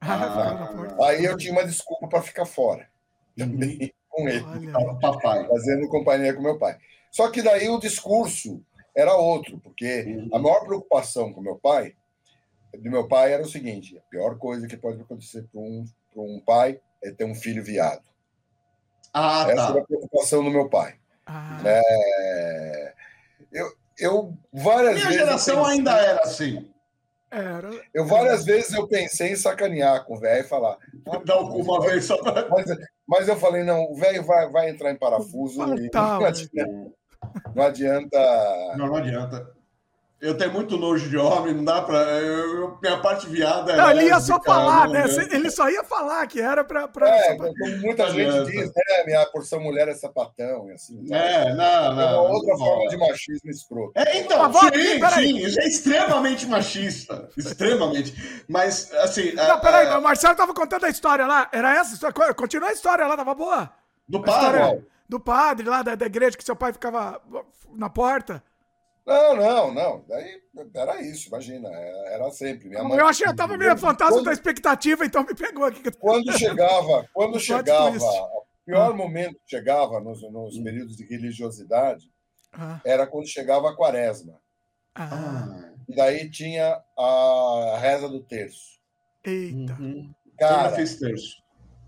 Ah, 0.00 0.96
Aí 1.06 1.24
eu 1.24 1.36
tinha 1.36 1.52
uma 1.52 1.64
desculpa 1.64 2.08
para 2.08 2.22
ficar 2.22 2.46
fora. 2.46 2.88
Também 3.36 3.92
com 4.08 4.28
ele. 4.28 4.44
Olha. 4.44 4.94
Papai. 4.98 5.46
fazendo 5.46 5.88
companhia 5.88 6.34
com 6.34 6.42
meu 6.42 6.58
pai. 6.58 6.78
Só 7.10 7.30
que 7.30 7.42
daí 7.42 7.68
o 7.68 7.78
discurso 7.78 8.64
era 8.96 9.14
outro, 9.14 9.58
porque 9.58 10.26
a 10.32 10.38
maior 10.38 10.64
preocupação 10.64 11.32
com 11.32 11.40
meu 11.40 11.56
pai, 11.56 11.94
do 12.78 12.90
meu 12.90 13.06
pai, 13.08 13.32
era 13.32 13.42
o 13.42 13.48
seguinte: 13.48 13.98
a 13.98 14.00
pior 14.10 14.38
coisa 14.38 14.66
que 14.66 14.76
pode 14.76 15.00
acontecer 15.00 15.46
para 15.50 15.60
um, 15.60 15.84
pra 16.12 16.22
um 16.22 16.40
pai 16.40 16.80
é 17.02 17.10
ter 17.10 17.24
um 17.24 17.34
filho 17.34 17.62
viado. 17.62 18.02
Ah, 19.12 19.46
Essa 19.48 19.56
tá. 19.56 19.70
era 19.70 19.80
a 19.80 19.84
preocupação 19.84 20.44
do 20.44 20.50
meu 20.50 20.68
pai. 20.68 20.94
Ah, 21.26 21.60
É, 21.64 22.94
eu, 23.52 23.72
eu 23.98 24.38
várias 24.52 24.94
Minha 24.94 25.06
vezes 25.06 25.20
geração 25.20 25.54
eu 25.56 25.62
pensei, 25.62 25.78
ainda 25.78 25.96
era 25.98 26.20
assim. 26.22 26.70
Era. 27.30 27.70
eu 27.94 28.04
várias 28.06 28.44
vezes 28.44 28.72
eu 28.72 28.86
pensei 28.88 29.32
em 29.32 29.36
sacanear 29.36 30.04
com 30.04 30.14
o 30.14 30.18
velho 30.20 30.44
e 30.44 30.48
falar. 30.48 30.76
"Ah, 31.08 31.20
Dá 31.24 31.38
o 31.40 31.48
cu 31.50 31.60
uma 31.62 31.80
vez 31.80 32.04
só 32.04 32.16
pra. 32.22 32.48
Mas, 32.48 32.64
mas 33.06 33.28
eu 33.28 33.36
falei, 33.36 33.62
não, 33.64 33.84
o 33.84 33.94
velho 33.94 34.22
vai, 34.24 34.50
vai 34.50 34.70
entrar 34.70 34.90
em 34.90 34.98
parafuso 34.98 35.62
e 35.78 35.90
Tá, 35.90 36.18
não 36.18 36.26
adianta. 36.26 36.92
Não 37.54 37.62
adianta 37.64 38.74
Não, 38.76 38.86
não 38.86 38.96
adianta. 38.96 39.59
Eu 40.20 40.36
tenho 40.36 40.52
muito 40.52 40.76
nojo 40.76 41.08
de 41.08 41.16
homem, 41.16 41.54
não 41.54 41.64
dá 41.64 41.80
pra. 41.80 41.96
eu- 41.96 42.54
eu- 42.60 42.78
minha 42.82 42.98
parte 43.00 43.26
viada 43.26 43.72
é. 43.72 43.76
Não, 43.76 43.90
ele 43.90 44.04
ia 44.04 44.20
só 44.20 44.38
falar, 44.42 44.84
não 44.86 44.92
né? 44.92 45.04
adianta. 45.04 45.34
Ele 45.34 45.50
só 45.50 45.70
ia 45.70 45.82
falar 45.82 46.26
que 46.26 46.38
era 46.40 46.62
pra. 46.62 46.86
pra... 46.86 47.08
É, 47.08 47.36
como 47.36 47.54
muita 47.80 48.02
Não 48.06 48.12
gente 48.12 48.28
adianta. 48.28 48.50
diz, 48.50 48.66
né? 48.66 49.04
Minha 49.06 49.24
porção 49.26 49.60
mulher 49.60 49.88
é 49.88 49.94
sapatão 49.94 50.68
e 50.68 50.72
assim. 50.74 51.06
É, 51.10 51.54
não, 51.54 51.64
É 51.64 51.94
não. 51.94 52.24
uma 52.24 52.32
outra 52.34 52.50
não 52.52 52.58
forma 52.58 52.74
rola. 52.74 52.90
de 52.90 52.96
machismo 52.98 53.50
escroto. 53.50 53.92
É, 53.94 54.18
então, 54.18 54.52
volta 54.52 54.78
sim, 54.78 55.02
aqui, 55.02 55.14
sim, 55.50 55.58
é 55.58 55.66
extremamente 55.66 56.46
machista. 56.46 57.28
Extremamente. 57.36 58.44
Mas, 58.46 58.92
assim. 58.96 59.32
Não, 59.32 59.52
a- 59.52 59.58
peraí, 59.58 59.86
a- 59.86 59.98
o 59.98 60.02
Marcelo 60.02 60.34
tava 60.36 60.52
contando 60.52 60.84
a 60.84 60.90
história 60.90 61.26
lá. 61.26 61.48
Era 61.52 61.74
essa? 61.76 61.94
história? 61.94 62.34
Continua 62.34 62.68
a 62.68 62.72
história 62.72 63.06
lá, 63.06 63.16
tava 63.16 63.34
boa. 63.34 63.70
do 64.08 64.20
padre. 64.22 64.82
do 65.08 65.18
padre 65.18 65.66
lá 65.68 65.82
da, 65.82 65.94
da 65.94 66.06
igreja 66.06 66.36
que 66.36 66.44
seu 66.44 66.54
pai 66.54 66.72
ficava 66.72 67.20
na 67.74 67.88
porta. 67.88 68.42
Não, 69.10 69.36
não, 69.36 69.74
não. 69.74 70.04
Daí 70.08 70.40
era 70.74 71.00
isso, 71.02 71.28
imagina. 71.28 71.68
é- 71.68 72.14
Era 72.14 72.30
sempre. 72.30 72.68
Minha 72.68 72.84
mãe, 72.84 72.98
eu 72.98 73.06
achei, 73.06 73.26
eu 73.26 73.34
tava 73.34 73.56
meio 73.56 73.76
fantasma 73.76 74.16
Quando- 74.16 74.24
da 74.26 74.32
expectativa, 74.32 75.04
então 75.04 75.22
me 75.24 75.34
pegou 75.34 75.64
aqui. 75.64 75.90
Quando 75.92 76.32
chegava, 76.38 77.08
quando 77.12 77.40
chegava, 77.40 77.98
o 77.98 78.44
pior 78.64 78.94
momento 78.94 79.34
que 79.44 79.50
chegava 79.56 79.98
nos, 80.00 80.22
nos 80.30 80.58
períodos 80.60 80.96
de 80.96 81.04
religiosidade 81.04 82.04
Ah, 82.52 82.80
era 82.84 83.06
quando 83.06 83.26
chegava 83.26 83.70
a 83.70 83.76
quaresma. 83.76 84.40
ah, 84.94 85.08
Ah, 85.12 85.70
E 85.88 85.94
daí 85.96 86.30
tinha 86.30 86.80
a 86.96 87.78
reza 87.80 88.08
do 88.08 88.22
terço. 88.22 88.78
eita. 89.24 89.72
uhum. 89.80 90.12
Eu 90.40 90.48
Cara, 90.48 90.70
fiz 90.72 90.98
terço. 90.98 91.36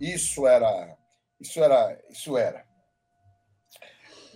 isso 0.01 0.47
era, 0.47 0.97
isso 1.41 1.63
era, 1.63 1.99
isso 2.11 2.37
era. 2.37 2.65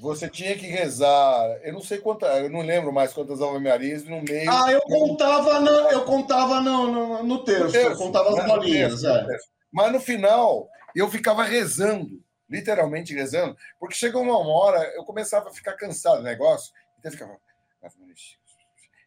Você 0.00 0.28
tinha 0.28 0.56
que 0.56 0.66
rezar, 0.66 1.58
eu 1.62 1.72
não 1.72 1.80
sei 1.80 1.98
quantas, 1.98 2.36
eu 2.42 2.50
não 2.50 2.60
lembro 2.60 2.92
mais 2.92 3.12
quantas 3.12 3.40
Ave 3.40 3.58
Marias 3.58 4.04
no 4.04 4.22
meio. 4.22 4.50
Ah, 4.50 4.70
eu 4.70 4.80
contava, 4.82 5.60
no, 5.60 5.70
eu 5.70 6.04
contava 6.04 6.60
no, 6.60 6.90
no, 6.90 7.22
no 7.22 7.44
terço, 7.44 7.76
eu 7.76 7.96
contava 7.96 8.30
as 8.30 8.36
né, 8.36 8.46
bolinhas. 8.46 9.00
terço, 9.00 9.08
é. 9.08 9.26
terço. 9.26 9.48
Mas 9.72 9.92
no 9.92 10.00
final, 10.00 10.68
eu 10.94 11.08
ficava 11.10 11.42
rezando, 11.44 12.22
literalmente 12.48 13.14
rezando, 13.14 13.56
porque 13.80 13.94
chegou 13.94 14.22
uma 14.22 14.38
hora, 14.38 14.82
eu 14.94 15.04
começava 15.04 15.48
a 15.48 15.52
ficar 15.52 15.72
cansado 15.74 16.18
do 16.18 16.22
negócio, 16.24 16.72
então 16.98 17.10
eu 17.10 17.12
ficava. 17.12 17.38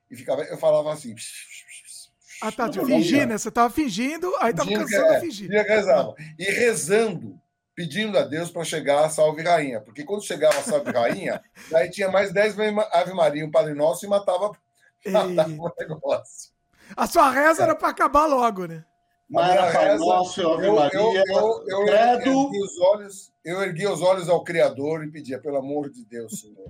E 0.10 0.16
ficava, 0.16 0.44
eu 0.44 0.58
falava 0.58 0.92
assim. 0.92 1.14
Ah, 2.42 2.52
tá, 2.52 2.68
Não, 2.68 2.86
fingir, 2.86 3.22
não. 3.22 3.28
né? 3.28 3.38
Você 3.38 3.52
tava 3.52 3.70
fingindo, 3.70 4.34
aí 4.40 4.54
tava 4.54 4.70
Fingindo 4.70 4.90
cansando 4.90 5.12
é, 5.14 5.20
de 5.20 5.26
fingir. 5.26 5.50
que 5.50 5.62
rezava. 5.62 6.16
E 6.38 6.44
rezando, 6.46 7.40
pedindo 7.80 8.18
a 8.18 8.24
Deus 8.24 8.52
para 8.52 8.66
chegar 8.66 9.06
a 9.06 9.10
Salve 9.10 9.42
Rainha. 9.42 9.80
Porque 9.80 10.04
quando 10.04 10.22
chegava 10.22 10.60
a 10.60 10.64
Salve 10.64 10.92
Rainha, 10.92 11.42
daí 11.72 11.90
tinha 11.90 12.12
mais 12.12 12.34
10 12.34 12.58
Ave 12.92 13.14
Maria, 13.14 13.46
um 13.46 13.52
Padre 13.52 13.74
Nosso, 13.74 14.06
e 14.06 14.10
matava, 14.10 14.52
matava 15.08 15.50
o 15.50 15.74
negócio. 15.80 16.52
A 16.98 17.08
sua 17.08 17.30
reza 17.32 17.64
era 17.64 17.74
pra 17.74 17.88
acabar 17.88 18.26
logo, 18.26 18.66
né? 18.66 18.84
A 19.34 19.44
minha 19.44 19.56
Mara, 19.62 19.72
Pai 19.72 19.98
Nosso, 19.98 20.46
Ave 20.46 20.68
eu, 20.68 20.76
Maria, 20.76 21.00
eu, 21.00 21.14
eu, 21.26 21.64
eu 21.68 21.86
Credo. 21.86 22.30
ergui 22.30 22.62
os 22.62 22.80
olhos, 22.82 23.32
eu 23.46 23.62
ergui 23.62 23.88
os 23.88 24.02
olhos 24.02 24.28
ao 24.28 24.44
Criador 24.44 25.06
e 25.06 25.10
pedia, 25.10 25.40
pelo 25.40 25.56
amor 25.56 25.90
de 25.90 26.04
Deus, 26.04 26.38
Senhor, 26.38 26.68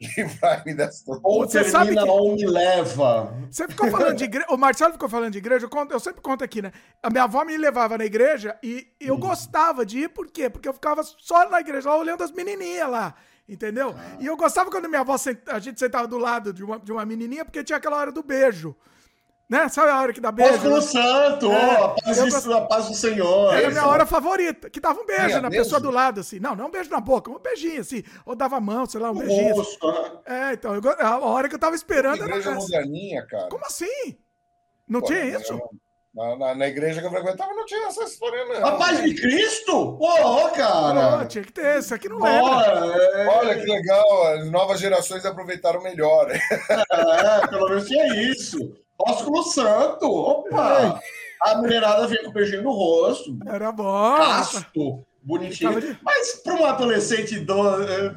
livrai-me 0.16 0.74
desta 0.74 1.18
Ou 1.22 1.42
Você 1.48 1.64
sabe 1.64 1.94
que- 1.94 2.02
ou 2.08 2.34
me 2.34 2.46
leva. 2.46 3.34
Você 3.50 3.66
ficou 3.68 3.90
falando 3.90 4.16
de 4.16 4.24
igreja. 4.24 4.46
O 4.50 4.56
Marcelo 4.56 4.92
ficou 4.92 5.08
falando 5.08 5.32
de 5.32 5.38
igreja. 5.38 5.66
Eu, 5.66 5.70
conto- 5.70 5.92
eu 5.92 6.00
sempre 6.00 6.20
conto 6.20 6.42
aqui, 6.44 6.60
né? 6.62 6.72
A 7.02 7.10
minha 7.10 7.24
avó 7.24 7.44
me 7.44 7.56
levava 7.56 7.96
na 7.98 8.04
igreja 8.04 8.56
e 8.62 8.86
eu 9.00 9.16
gostava 9.16 9.84
de 9.86 10.00
ir, 10.00 10.08
por 10.08 10.26
quê? 10.28 10.48
Porque 10.50 10.68
eu 10.68 10.72
ficava 10.74 11.02
só 11.02 11.48
na 11.48 11.60
igreja, 11.60 11.88
lá 11.88 11.96
olhando 11.96 12.22
as 12.24 12.30
menininhas 12.30 12.90
lá. 12.90 13.14
Entendeu? 13.48 13.94
E 14.20 14.26
eu 14.26 14.36
gostava 14.38 14.70
quando 14.70 14.88
minha 14.88 15.02
avó, 15.02 15.18
sent- 15.18 15.46
a 15.48 15.58
gente 15.58 15.78
sentava 15.78 16.08
do 16.08 16.16
lado 16.16 16.50
de 16.52 16.64
uma, 16.64 16.78
de 16.78 16.90
uma 16.90 17.04
menininha, 17.04 17.44
porque 17.44 17.62
tinha 17.62 17.76
aquela 17.76 17.96
hora 17.98 18.10
do 18.10 18.22
beijo. 18.22 18.74
Né? 19.54 19.68
Sabe 19.68 19.88
a 19.90 20.00
hora 20.00 20.12
que 20.12 20.20
dá 20.20 20.32
beijo? 20.32 20.52
Pós 20.52 20.62
no 20.64 20.74
né? 20.74 20.80
Santo, 20.80 21.46
É, 21.52 21.80
ó, 21.80 21.84
a, 21.84 21.88
paz 21.90 22.18
eu 22.18 22.28
gosto- 22.28 22.52
a 22.52 22.60
paz 22.66 22.88
do 22.88 22.94
Senhor. 22.94 23.54
Era 23.54 23.68
a 23.68 23.70
minha 23.70 23.86
hora 23.86 24.04
favorita, 24.04 24.68
que 24.68 24.80
dava 24.80 25.00
um 25.00 25.06
beijo 25.06 25.26
Tinha 25.28 25.40
na 25.40 25.48
mesmo? 25.48 25.62
pessoa 25.64 25.80
do 25.80 25.90
lado, 25.92 26.18
assim. 26.20 26.40
Não, 26.40 26.56
não 26.56 26.66
um 26.66 26.70
beijo 26.72 26.90
na 26.90 26.98
boca, 27.00 27.30
um 27.30 27.38
beijinho, 27.38 27.80
assim. 27.80 28.02
Ou 28.26 28.34
dava 28.34 28.56
a 28.56 28.60
mão, 28.60 28.84
sei 28.84 29.00
lá, 29.00 29.12
um 29.12 29.14
beijinho. 29.14 29.52
assim. 29.52 29.60
Rosto, 29.60 29.92
né? 29.92 30.10
É, 30.26 30.52
então, 30.54 30.74
eu 30.74 30.82
a 30.98 31.18
hora 31.20 31.48
que 31.48 31.54
eu 31.54 31.58
tava 31.60 31.76
esperando 31.76 32.20
era 32.20 32.30
igreja 32.30 32.50
moderninha, 32.50 33.24
cara. 33.26 33.48
Como 33.48 33.64
assim? 33.64 34.18
Não 34.88 35.00
Pô, 35.00 35.06
tinha 35.06 35.24
isso? 35.24 35.56
Na, 36.12 36.36
na- 36.36 36.54
na 36.54 36.66
igreja 36.68 37.00
que 37.00 37.06
eu 37.06 37.10
frequentava 37.10 37.52
não 37.54 37.64
tinha 37.64 37.86
essa 37.88 38.04
história, 38.04 38.44
não. 38.44 38.66
A 38.68 38.72
paz 38.76 39.02
de 39.02 39.14
Cristo? 39.14 39.96
Pô, 39.98 40.48
cara. 40.50 41.18
Pô, 41.18 41.24
tinha 41.26 41.44
que 41.44 41.52
ter, 41.52 41.78
isso 41.78 41.94
aqui 41.94 42.08
não 42.08 42.18
lembra. 42.18 42.40
Bora, 42.40 42.86
é, 42.96 43.26
Olha 43.28 43.54
que 43.60 43.66
legal, 43.66 44.26
as 44.34 44.50
novas 44.50 44.78
gerações 44.80 45.24
aproveitaram 45.24 45.80
melhor. 45.82 46.30
é, 46.30 47.46
pelo 47.48 47.68
menos 47.68 47.86
tinha 47.88 48.06
isso. 48.30 48.58
Ósculo 48.98 49.42
Santo, 49.42 50.06
opa! 50.06 51.00
A 51.42 51.58
mulherada 51.58 52.06
vinha 52.06 52.22
com 52.22 52.30
o 52.30 52.32
beijinho 52.32 52.62
no 52.62 52.72
rosto. 52.72 53.36
Era 53.46 53.70
bom. 53.70 54.16
Casto. 54.16 55.04
bonitinho. 55.22 55.80
De... 55.80 55.98
Mas 56.02 56.36
para 56.36 56.54
um 56.54 56.64
adolescente, 56.64 57.40
do... 57.40 57.54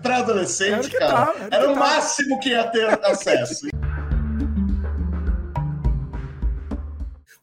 pré-adolescente, 0.01 0.89
cara, 0.91 1.25
tá, 1.25 1.33
era, 1.35 1.55
era 1.55 1.71
o 1.71 1.73
tá. 1.73 1.79
máximo 1.79 2.39
que 2.39 2.49
ia 2.49 2.63
ter 2.67 2.87
acesso. 3.05 3.67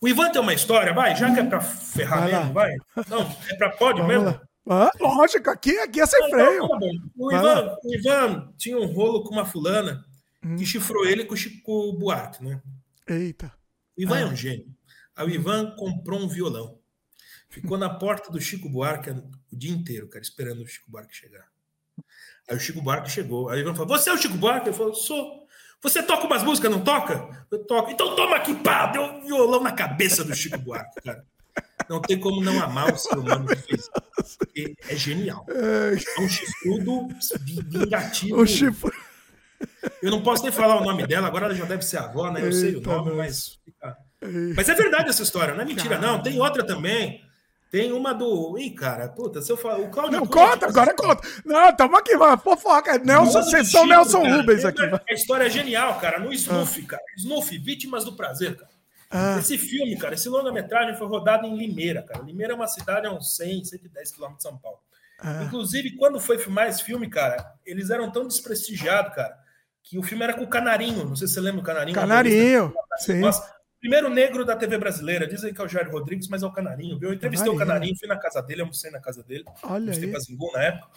O 0.00 0.08
Ivan 0.08 0.30
tem 0.30 0.40
uma 0.40 0.52
história, 0.52 0.92
vai, 0.92 1.16
já 1.16 1.32
que 1.32 1.40
é 1.40 1.44
para 1.44 1.60
ferrar 1.60 2.20
vai 2.20 2.30
mesmo, 2.30 2.52
vai. 2.52 2.76
Não, 3.08 3.22
é 3.50 3.54
para 3.56 3.70
pode 3.70 4.02
Vamos 4.02 4.14
mesmo? 4.14 4.40
Ah, 4.68 4.90
lógico, 5.00 5.50
aqui, 5.50 5.78
aqui 5.78 6.00
é 6.00 6.06
sem 6.06 6.20
não, 6.20 6.30
freio. 6.30 6.68
Não, 6.68 6.78
o, 7.16 7.32
Ivan, 7.32 7.76
o 7.82 7.94
Ivan 7.94 8.52
tinha 8.56 8.78
um 8.78 8.86
rolo 8.86 9.24
com 9.24 9.30
uma 9.30 9.44
fulana 9.44 10.04
hum. 10.44 10.56
que 10.56 10.64
chifrou 10.64 11.06
ele 11.06 11.24
com 11.24 11.34
o 11.34 11.36
Chico 11.36 11.92
Buarque, 11.98 12.44
né? 12.44 12.60
Eita. 13.06 13.52
O 13.96 14.02
Ivan 14.02 14.16
ah. 14.16 14.20
é 14.20 14.26
um 14.26 14.36
gênio. 14.36 14.66
Aí 15.16 15.26
o 15.26 15.30
Ivan 15.30 15.74
comprou 15.76 16.20
um 16.20 16.28
violão. 16.28 16.78
Ficou 17.48 17.78
na 17.78 17.88
porta 17.88 18.32
do 18.32 18.40
Chico 18.40 18.68
Buarque 18.68 19.10
o 19.10 19.56
dia 19.56 19.70
inteiro, 19.70 20.08
cara, 20.08 20.22
esperando 20.22 20.62
o 20.62 20.66
Chico 20.66 20.90
Buarque 20.90 21.14
chegar. 21.14 21.46
Aí 22.48 22.56
o 22.56 22.60
Chico 22.60 22.82
Buarque 22.82 23.10
chegou. 23.10 23.48
Aí 23.48 23.60
o 23.60 23.62
Ivan 23.62 23.74
falou: 23.74 23.96
Você 23.96 24.10
é 24.10 24.12
o 24.12 24.18
Chico 24.18 24.36
Buarque? 24.36 24.68
Ele 24.68 24.76
falou: 24.76 24.94
Sou. 24.94 25.44
Você 25.80 26.02
toca 26.02 26.26
umas 26.26 26.42
músicas, 26.42 26.70
não 26.70 26.82
toca? 26.82 27.46
Eu 27.50 27.64
toco. 27.64 27.90
Então 27.90 28.16
toma 28.16 28.36
aqui, 28.36 28.54
pá! 28.54 28.86
Deu 28.86 29.02
um 29.02 29.26
violão 29.26 29.62
na 29.62 29.70
cabeça 29.70 30.24
do 30.24 30.34
Chico 30.34 30.58
Buarque, 30.58 31.00
cara. 31.02 31.24
Não 31.88 32.00
tem 32.00 32.18
como 32.18 32.42
não 32.42 32.60
amar 32.60 32.92
o 32.92 32.98
ser 32.98 33.16
humano 33.18 33.46
que 33.46 33.56
fez. 33.56 33.88
Porque 34.38 34.76
é 34.88 34.96
genial. 34.96 35.46
É 35.48 36.20
um 36.20 36.28
chifrudo 36.28 37.08
vingativo. 37.68 38.40
O 38.40 38.46
chifre... 38.46 38.90
Eu 40.02 40.10
não 40.10 40.22
posso 40.22 40.42
nem 40.42 40.52
falar 40.52 40.80
o 40.80 40.84
nome 40.84 41.06
dela, 41.06 41.26
agora 41.26 41.46
ela 41.46 41.54
já 41.54 41.64
deve 41.64 41.84
ser 41.84 41.98
avó, 41.98 42.30
né? 42.30 42.40
Eu 42.40 42.46
Eita 42.46 42.56
sei 42.56 42.76
o 42.76 42.80
nome, 42.80 43.12
mas. 43.12 43.58
Mas 44.56 44.68
é 44.68 44.74
verdade 44.74 45.10
essa 45.10 45.22
história, 45.22 45.54
não 45.54 45.62
é 45.62 45.64
mentira, 45.64 45.98
não. 45.98 46.22
Tem 46.22 46.40
outra 46.40 46.64
também. 46.64 47.22
Tem 47.70 47.92
uma 47.92 48.14
do. 48.14 48.56
Ih, 48.56 48.70
cara, 48.70 49.08
puta, 49.08 49.42
se 49.42 49.50
eu 49.50 49.56
falar. 49.56 49.80
O 49.80 49.90
Claudio. 49.90 50.20
Não, 50.20 50.26
conta, 50.26 50.66
agora 50.66 50.94
conta. 50.94 51.26
Não, 51.44 51.74
tamo 51.74 51.96
aqui, 51.96 52.16
mano. 52.16 52.38
Fofoca. 52.38 52.98
Nelson, 52.98 53.42
sessão 53.42 53.84
Nelson 53.84 54.22
cara. 54.22 54.36
Rubens 54.36 54.64
aqui. 54.64 54.80
A 54.82 55.12
história 55.12 55.44
é 55.44 55.50
genial, 55.50 55.98
cara. 55.98 56.20
No 56.20 56.32
Snoof, 56.32 56.82
ah. 56.84 56.88
cara. 56.90 57.02
Snoof, 57.16 57.58
Vítimas 57.58 58.04
do 58.04 58.12
Prazer, 58.12 58.54
cara. 58.56 58.70
Ah. 59.10 59.38
Esse 59.40 59.58
filme, 59.58 59.96
cara, 59.96 60.14
esse 60.14 60.28
longa-metragem 60.28 60.96
foi 60.96 61.08
rodado 61.08 61.46
em 61.46 61.56
Limeira, 61.56 62.02
cara. 62.02 62.22
Limeira 62.22 62.52
é 62.52 62.56
uma 62.56 62.68
cidade 62.68 63.08
a 63.08 63.12
uns 63.12 63.36
100, 63.36 63.64
110 63.64 64.12
quilômetros 64.12 64.44
de 64.44 64.50
São 64.50 64.56
Paulo. 64.56 64.78
Ah. 65.18 65.42
Inclusive, 65.44 65.96
quando 65.96 66.20
foi 66.20 66.38
filmar 66.38 66.68
esse 66.68 66.84
filme, 66.84 67.08
cara, 67.08 67.54
eles 67.66 67.90
eram 67.90 68.08
tão 68.10 68.26
desprestigiados, 68.26 69.14
cara, 69.14 69.36
que 69.84 69.98
o 69.98 70.02
filme 70.02 70.24
era 70.24 70.32
com 70.32 70.42
o 70.42 70.48
Canarinho. 70.48 71.04
Não 71.04 71.14
sei 71.14 71.28
se 71.28 71.34
você 71.34 71.40
lembra 71.40 71.60
o 71.60 71.64
Canarinho. 71.64 71.94
Canarinho, 71.94 72.74
sim. 72.96 73.20
Primeiro 73.78 74.08
negro 74.08 74.46
da 74.46 74.56
TV 74.56 74.78
brasileira. 74.78 75.26
Dizem 75.26 75.52
que 75.52 75.60
é 75.60 75.64
o 75.64 75.68
Jair 75.68 75.90
Rodrigues, 75.90 76.26
mas 76.26 76.42
é 76.42 76.46
o 76.46 76.52
Canarinho. 76.52 76.98
Viu? 76.98 77.10
Eu 77.10 77.14
entrevistei 77.14 77.52
Canarinho. 77.52 77.62
o 77.62 77.66
Canarinho, 77.68 77.98
fui 77.98 78.08
na 78.08 78.16
casa 78.16 78.42
dele, 78.42 78.62
almocei 78.62 78.90
na 78.90 78.98
casa 78.98 79.22
dele. 79.22 79.44
Olha 79.62 79.92
aí. 79.92 80.14
na 80.54 80.62
época. 80.62 80.88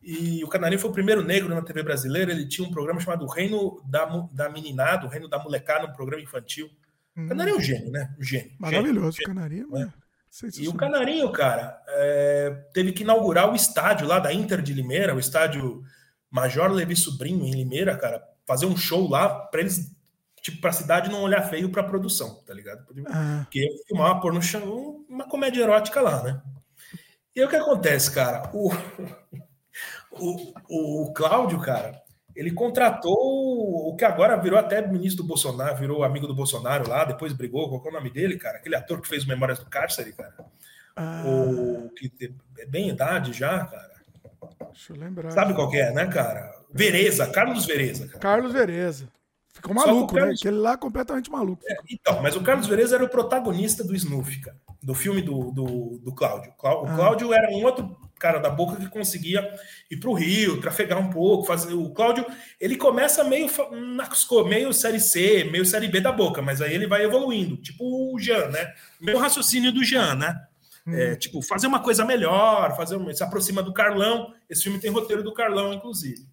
E 0.00 0.44
o 0.44 0.48
Canarinho 0.48 0.80
foi 0.80 0.90
o 0.90 0.92
primeiro 0.92 1.24
negro 1.24 1.52
na 1.52 1.60
TV 1.60 1.82
brasileira. 1.82 2.30
Ele 2.30 2.46
tinha 2.46 2.66
um 2.66 2.70
programa 2.70 3.00
chamado 3.00 3.26
Reino 3.26 3.82
da, 3.84 4.06
da 4.32 4.48
Meninada, 4.48 5.06
o 5.06 5.08
Reino 5.08 5.28
da 5.28 5.40
Molecada, 5.40 5.86
um 5.86 5.92
programa 5.92 6.22
infantil. 6.22 6.70
Hum. 7.16 7.26
O 7.26 7.28
Canarinho 7.28 7.56
é 7.56 7.58
um 7.58 7.62
gênio, 7.62 7.90
né? 7.90 8.14
Um 8.16 8.22
gênio. 8.22 8.52
Maravilhoso, 8.60 9.16
gênio, 9.16 9.34
Canarinho. 9.34 9.70
Né? 9.72 9.92
E 10.56 10.68
o 10.68 10.74
Canarinho, 10.74 11.32
cara, 11.32 11.82
é, 11.88 12.64
teve 12.72 12.92
que 12.92 13.02
inaugurar 13.02 13.50
o 13.50 13.56
estádio 13.56 14.06
lá 14.06 14.20
da 14.20 14.32
Inter 14.32 14.62
de 14.62 14.72
Limeira, 14.72 15.16
o 15.16 15.18
estádio 15.18 15.82
Major 16.30 16.70
Levi 16.70 16.96
Sobrinho, 16.96 17.44
em 17.44 17.50
Limeira, 17.50 17.96
cara, 17.96 18.22
fazer 18.46 18.66
um 18.66 18.76
show 18.76 19.08
lá 19.08 19.28
para 19.28 19.60
eles 19.60 19.90
tipo, 20.40 20.60
pra 20.60 20.72
cidade 20.72 21.10
não 21.10 21.22
olhar 21.22 21.42
feio 21.42 21.70
pra 21.70 21.82
produção, 21.82 22.42
tá 22.46 22.54
ligado? 22.54 22.84
Ah. 23.08 23.42
Porque 23.44 23.66
filmar 23.86 24.20
pôr 24.20 24.32
no 24.32 24.42
chão 24.42 25.04
uma 25.08 25.28
comédia 25.28 25.62
erótica 25.62 26.00
lá, 26.00 26.22
né? 26.22 26.40
E 27.34 27.40
aí 27.40 27.46
o 27.46 27.48
que 27.48 27.56
acontece, 27.56 28.10
cara? 28.10 28.50
O, 28.54 28.70
o, 30.12 31.04
o 31.04 31.12
Cláudio, 31.12 31.60
cara, 31.60 32.02
ele 32.34 32.52
contratou 32.52 33.14
o 33.14 33.94
que 33.96 34.04
agora 34.04 34.36
virou 34.36 34.58
até 34.58 34.86
ministro 34.86 35.22
do 35.22 35.28
Bolsonaro, 35.28 35.76
virou 35.76 36.02
amigo 36.02 36.26
do 36.26 36.34
Bolsonaro 36.34 36.88
lá, 36.88 37.04
depois 37.04 37.32
brigou, 37.32 37.68
qual 37.68 37.84
é 37.86 37.88
o 37.88 37.98
nome 37.98 38.10
dele, 38.10 38.38
cara? 38.38 38.58
Aquele 38.58 38.76
ator 38.76 39.00
que 39.00 39.08
fez 39.08 39.24
Memórias 39.24 39.58
do 39.58 39.66
Cárcere, 39.66 40.12
cara. 40.12 40.34
Ah. 40.96 41.22
O, 41.26 41.90
que 41.90 42.34
é 42.58 42.66
bem 42.66 42.88
idade 42.88 43.32
já, 43.32 43.64
cara. 43.66 43.89
Deixa 44.72 44.92
eu 44.92 44.96
lembrar. 44.96 45.30
Sabe 45.30 45.54
qual 45.54 45.70
que 45.70 45.78
é, 45.78 45.92
né, 45.92 46.06
cara? 46.06 46.52
Vereza, 46.72 47.26
Carlos 47.26 47.66
Vereza. 47.66 48.06
Cara. 48.06 48.18
Carlos 48.18 48.52
Vereza. 48.52 49.08
Ficou 49.52 49.74
maluco, 49.74 50.14
né? 50.14 50.20
Carlos... 50.20 50.40
né? 50.40 50.48
Aquele 50.48 50.62
lá 50.62 50.76
completamente 50.76 51.30
maluco. 51.30 51.62
É, 51.66 51.76
então, 51.90 52.22
mas 52.22 52.36
o 52.36 52.42
Carlos 52.42 52.66
Vereza 52.66 52.94
era 52.94 53.04
o 53.04 53.08
protagonista 53.08 53.82
do 53.82 53.94
Snoof, 53.94 54.40
cara, 54.40 54.56
do 54.82 54.94
filme 54.94 55.20
do, 55.20 55.50
do, 55.50 56.00
do 56.02 56.14
Cláudio. 56.14 56.52
O 56.62 56.66
ah. 56.66 56.94
Cláudio 56.94 57.32
era 57.32 57.50
um 57.50 57.64
outro 57.64 57.96
cara 58.20 58.38
da 58.38 58.50
boca 58.50 58.76
que 58.76 58.88
conseguia 58.88 59.50
ir 59.90 59.96
para 59.96 60.10
o 60.10 60.14
Rio, 60.14 60.60
trafegar 60.60 60.98
um 60.98 61.10
pouco, 61.10 61.46
fazer. 61.46 61.72
O 61.72 61.90
Cláudio, 61.90 62.24
ele 62.60 62.76
começa 62.76 63.24
meio 63.24 63.48
meio 64.46 64.72
série 64.72 65.00
C, 65.00 65.44
meio 65.44 65.64
série 65.64 65.88
B 65.88 66.00
da 66.00 66.12
boca, 66.12 66.42
mas 66.42 66.60
aí 66.60 66.74
ele 66.74 66.86
vai 66.86 67.02
evoluindo, 67.02 67.56
tipo 67.56 68.14
o 68.14 68.18
Jean, 68.18 68.48
né? 68.48 68.72
Meu 69.00 69.18
raciocínio 69.18 69.72
do 69.72 69.82
Jean, 69.82 70.14
né? 70.14 70.38
Hum. 70.86 70.94
É, 70.94 71.16
tipo, 71.16 71.42
fazer 71.42 71.66
uma 71.66 71.82
coisa 71.82 72.04
melhor, 72.04 72.76
fazer 72.76 72.96
uma, 72.96 73.12
se 73.12 73.22
aproxima 73.22 73.62
do 73.62 73.72
Carlão. 73.72 74.34
Esse 74.48 74.64
filme 74.64 74.80
tem 74.80 74.90
roteiro 74.90 75.22
do 75.22 75.34
Carlão, 75.34 75.72
inclusive. 75.72 76.26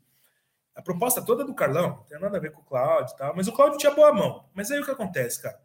A 0.76 0.82
proposta 0.82 1.24
toda 1.24 1.44
é 1.44 1.46
do 1.46 1.56
Carlão, 1.56 1.90
não 1.90 2.04
tem 2.04 2.20
nada 2.20 2.38
a 2.38 2.40
ver 2.40 2.52
com 2.52 2.62
o 2.62 2.64
Cláudio 2.66 3.14
e 3.14 3.18
tal, 3.18 3.36
mas 3.36 3.48
o 3.48 3.52
Cláudio 3.52 3.80
tinha 3.80 3.94
boa 3.94 4.14
mão. 4.14 4.46
Mas 4.54 4.70
aí 4.70 4.80
o 4.80 4.86
que 4.86 4.92
acontece, 4.92 5.42
cara? 5.42 5.60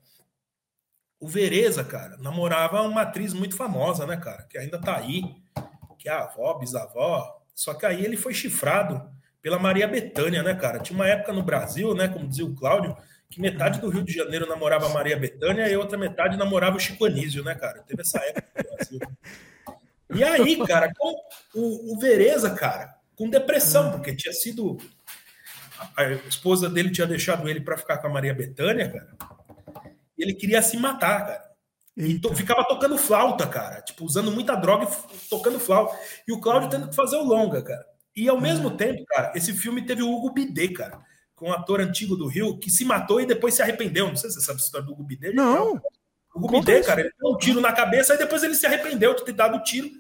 O 1.20 1.28
Vereza, 1.28 1.84
cara, 1.84 2.16
namorava 2.16 2.80
uma 2.82 3.02
atriz 3.02 3.34
muito 3.34 3.54
famosa, 3.54 4.06
né, 4.06 4.16
cara? 4.16 4.44
Que 4.44 4.56
ainda 4.56 4.80
tá 4.80 4.96
aí, 4.96 5.22
que 5.98 6.08
é 6.08 6.12
a 6.12 6.24
avó, 6.24 6.54
bisavó. 6.54 7.40
Só 7.54 7.74
que 7.74 7.84
aí 7.84 8.02
ele 8.04 8.16
foi 8.16 8.32
chifrado 8.32 9.06
pela 9.42 9.58
Maria 9.58 9.86
Bethânia, 9.86 10.42
né, 10.42 10.54
cara? 10.54 10.78
Tinha 10.78 10.96
uma 10.96 11.06
época 11.06 11.32
no 11.32 11.42
Brasil, 11.42 11.94
né, 11.94 12.08
como 12.08 12.26
dizia 12.26 12.46
o 12.46 12.54
Cláudio, 12.54 12.96
que 13.32 13.40
metade 13.40 13.80
do 13.80 13.88
Rio 13.88 14.02
de 14.02 14.12
Janeiro 14.12 14.46
namorava 14.46 14.86
a 14.86 14.90
Maria 14.90 15.16
Bethânia 15.16 15.66
e 15.66 15.72
a 15.72 15.78
outra 15.78 15.96
metade 15.96 16.36
namorava 16.36 16.76
o 16.76 16.80
Chico 16.80 17.06
Anísio, 17.06 17.42
né, 17.42 17.54
cara? 17.54 17.82
Teve 17.82 18.02
essa 18.02 18.18
época 18.18 18.46
no 18.58 18.76
Brasil. 18.76 19.00
E 20.14 20.22
aí, 20.22 20.66
cara, 20.66 20.92
o, 21.54 21.94
o 21.94 21.98
Vereza, 21.98 22.50
cara, 22.50 22.94
com 23.16 23.30
depressão, 23.30 23.90
porque 23.90 24.14
tinha 24.14 24.34
sido 24.34 24.76
a 25.96 26.04
esposa 26.28 26.68
dele 26.68 26.90
tinha 26.90 27.06
deixado 27.06 27.48
ele 27.48 27.62
para 27.62 27.78
ficar 27.78 27.96
com 27.98 28.06
a 28.06 28.10
Maria 28.10 28.34
Bethânia, 28.34 28.90
cara. 28.90 29.16
E 30.18 30.22
ele 30.22 30.34
queria 30.34 30.60
se 30.60 30.76
matar, 30.76 31.26
cara. 31.26 31.52
E 31.96 32.18
to, 32.18 32.34
ficava 32.34 32.64
tocando 32.64 32.98
flauta, 32.98 33.46
cara. 33.46 33.80
Tipo, 33.80 34.04
usando 34.04 34.30
muita 34.30 34.54
droga 34.54 34.86
e 34.86 35.28
tocando 35.28 35.58
flauta. 35.58 35.98
E 36.28 36.32
o 36.32 36.40
Cláudio 36.40 36.68
tendo 36.68 36.88
que 36.90 36.94
fazer 36.94 37.16
o 37.16 37.24
longa, 37.24 37.62
cara. 37.62 37.84
E 38.14 38.28
ao 38.28 38.38
mesmo 38.38 38.68
ah. 38.68 38.76
tempo, 38.76 39.02
cara, 39.06 39.32
esse 39.34 39.54
filme 39.54 39.86
teve 39.86 40.02
o 40.02 40.12
Hugo 40.12 40.34
Bidê, 40.34 40.68
cara. 40.68 41.00
Com 41.42 41.48
um 41.48 41.52
ator 41.52 41.80
antigo 41.80 42.16
do 42.16 42.28
Rio 42.28 42.56
que 42.56 42.70
se 42.70 42.84
matou 42.84 43.20
e 43.20 43.26
depois 43.26 43.54
se 43.54 43.62
arrependeu. 43.62 44.06
Não 44.06 44.16
sei 44.16 44.30
se 44.30 44.36
você 44.36 44.46
sabe 44.46 44.60
a 44.60 44.62
história 44.62 44.86
do 44.86 44.92
Hugo 44.92 45.02
Bidê. 45.02 45.32
Não. 45.32 45.74
O 46.32 46.38
Hugo 46.38 46.60
Bidê, 46.60 46.82
cara, 46.82 47.00
ele 47.00 47.12
deu 47.18 47.32
um 47.32 47.36
tiro 47.36 47.60
na 47.60 47.72
cabeça 47.72 48.14
e 48.14 48.18
depois 48.18 48.42
ele 48.44 48.54
se 48.54 48.64
arrependeu 48.64 49.14
de 49.14 49.24
ter 49.24 49.32
dado 49.32 49.56
o 49.56 49.62
tiro 49.62 49.90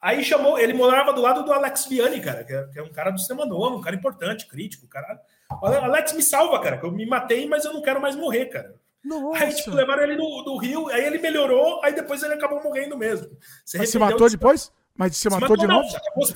Aí 0.00 0.22
chamou, 0.22 0.58
ele 0.58 0.72
morava 0.72 1.12
do 1.12 1.20
lado 1.20 1.42
do 1.42 1.52
Alex 1.52 1.86
Vianney, 1.86 2.20
cara, 2.20 2.44
que 2.44 2.52
é, 2.52 2.62
que 2.68 2.78
é 2.78 2.82
um 2.82 2.92
cara 2.92 3.10
do 3.10 3.18
cinema 3.18 3.46
novo, 3.46 3.78
um 3.78 3.80
cara 3.80 3.96
importante, 3.96 4.46
crítico, 4.46 4.86
cara. 4.86 5.20
Alex 5.60 6.12
me 6.12 6.22
salva, 6.22 6.60
cara, 6.60 6.78
que 6.78 6.86
eu 6.86 6.92
me 6.92 7.06
matei, 7.06 7.48
mas 7.48 7.64
eu 7.64 7.72
não 7.72 7.82
quero 7.82 8.00
mais 8.00 8.14
morrer, 8.14 8.46
cara. 8.46 8.74
Nossa. 9.02 9.44
Aí, 9.44 9.54
tipo, 9.54 9.70
levaram 9.70 10.02
ele 10.02 10.16
do, 10.16 10.42
do 10.42 10.56
Rio, 10.58 10.88
aí 10.90 11.04
ele 11.04 11.18
melhorou, 11.18 11.80
aí 11.82 11.94
depois 11.94 12.22
ele 12.22 12.34
acabou 12.34 12.62
morrendo 12.62 12.96
mesmo. 12.96 13.28
Você 13.64 13.86
se 13.86 13.98
matou 13.98 14.28
de... 14.28 14.36
depois? 14.36 14.70
Mas 14.94 15.16
se, 15.16 15.22
se 15.22 15.30
matou, 15.30 15.48
matou, 15.48 15.56
de 15.56 15.66
novo? 15.66 15.88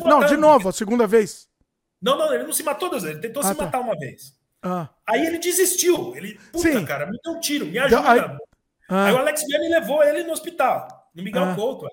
Não, 0.04 0.26
de 0.26 0.36
novo, 0.36 0.68
a 0.68 0.72
segunda 0.72 1.06
vez. 1.06 1.48
Não, 2.00 2.16
não, 2.16 2.32
ele 2.32 2.44
não 2.44 2.52
se 2.52 2.62
matou 2.62 2.88
duas 2.88 3.02
vezes, 3.02 3.18
ele 3.18 3.28
tentou 3.28 3.42
ah, 3.42 3.46
se 3.46 3.54
tá. 3.54 3.64
matar 3.64 3.80
uma 3.80 3.96
vez. 3.96 4.34
Ah. 4.62 4.88
Aí 5.06 5.26
ele 5.26 5.38
desistiu. 5.38 6.14
Ele, 6.16 6.38
puta, 6.52 6.72
Sim. 6.72 6.84
cara, 6.84 7.06
me 7.06 7.18
deu 7.22 7.34
um 7.34 7.40
tiro, 7.40 7.66
me 7.66 7.78
ajuda. 7.78 8.10
Aí, 8.10 8.20
ah. 8.88 9.06
aí 9.06 9.12
o 9.12 9.18
Alex 9.18 9.44
Vianney 9.46 9.68
levou 9.68 10.02
ele 10.02 10.22
no 10.24 10.32
hospital, 10.32 11.10
no 11.14 11.22
Miguel 11.22 11.44
ah. 11.44 11.54
Couto, 11.54 11.86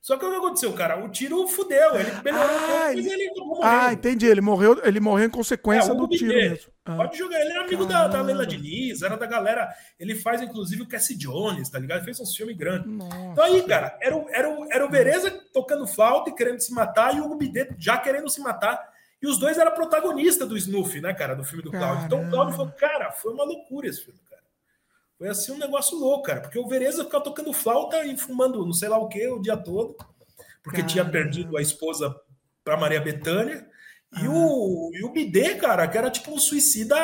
só 0.00 0.16
que 0.16 0.24
o 0.24 0.30
que 0.30 0.36
aconteceu, 0.36 0.72
cara? 0.72 1.04
O 1.04 1.10
tiro 1.10 1.46
fudeu. 1.48 1.96
Ele 1.96 2.10
melhorou, 2.24 2.48
ah, 2.48 2.92
ele, 2.92 3.10
ele 3.10 3.30
Ah, 3.62 3.92
entendi. 3.92 4.26
Ele 4.26 4.40
morreu, 4.40 4.80
ele 4.84 5.00
morreu 5.00 5.26
em 5.26 5.30
consequência 5.30 5.92
é, 5.92 5.94
do 5.94 6.08
tiro 6.08 6.34
mesmo. 6.34 6.72
Ah. 6.84 6.96
Pode 6.96 7.18
jogar. 7.18 7.38
Ele 7.40 7.50
era 7.50 7.64
amigo 7.64 7.84
da, 7.84 8.08
da 8.08 8.22
Leila 8.22 8.46
Diniz, 8.46 9.02
era 9.02 9.16
da 9.16 9.26
galera. 9.26 9.68
Ele 9.98 10.14
faz, 10.14 10.40
inclusive, 10.40 10.82
o 10.82 10.88
Cassie 10.88 11.16
Jones, 11.16 11.68
tá 11.68 11.78
ligado? 11.78 11.98
Ele 11.98 12.04
fez 12.06 12.20
um 12.20 12.24
filme 12.24 12.54
grande. 12.54 12.88
Nossa. 12.88 13.16
Então 13.32 13.44
aí, 13.44 13.62
cara, 13.64 13.98
era 14.00 14.16
o, 14.16 14.26
era, 14.30 14.48
o, 14.48 14.72
era 14.72 14.86
o 14.86 14.90
Vereza 14.90 15.30
tocando 15.52 15.86
flauta 15.86 16.30
e 16.30 16.34
querendo 16.34 16.60
se 16.60 16.72
matar, 16.72 17.14
e 17.14 17.20
o 17.20 17.26
Hugo 17.26 17.36
Bidet 17.36 17.74
já 17.76 17.98
querendo 17.98 18.30
se 18.30 18.40
matar. 18.40 18.80
E 19.20 19.26
os 19.26 19.38
dois 19.38 19.58
eram 19.58 19.74
protagonistas 19.74 20.48
do 20.48 20.56
Snoof, 20.56 21.00
né, 21.00 21.12
cara, 21.12 21.34
do 21.34 21.44
filme 21.44 21.62
do 21.62 21.70
Cláudio. 21.70 22.06
Então 22.06 22.26
o 22.26 22.30
Cláudio 22.30 22.54
falou, 22.54 22.72
cara, 22.72 23.10
foi 23.10 23.32
uma 23.32 23.44
loucura 23.44 23.88
esse 23.88 24.04
filme. 24.04 24.20
Foi 25.16 25.28
assim 25.28 25.50
um 25.50 25.58
negócio 25.58 25.98
louco, 25.98 26.22
cara, 26.22 26.40
porque 26.40 26.58
o 26.58 26.68
Vereza 26.68 27.04
ficava 27.04 27.24
tocando 27.24 27.52
flauta 27.52 28.04
e 28.04 28.16
fumando 28.16 28.64
não 28.64 28.72
sei 28.72 28.88
lá 28.88 28.98
o 28.98 29.08
que 29.08 29.26
o 29.26 29.40
dia 29.40 29.56
todo 29.56 29.96
porque 30.68 30.82
tinha 30.82 31.04
perdido 31.04 31.56
a 31.56 31.62
esposa 31.62 32.14
para 32.62 32.76
Maria 32.76 33.00
Bethânia. 33.00 33.66
E, 34.20 34.28
o, 34.28 34.90
e 34.94 35.04
o 35.04 35.10
Bidê, 35.10 35.54
cara, 35.54 35.86
que 35.88 35.96
era 35.96 36.10
tipo 36.10 36.30
um 36.30 36.38
suicida 36.38 36.96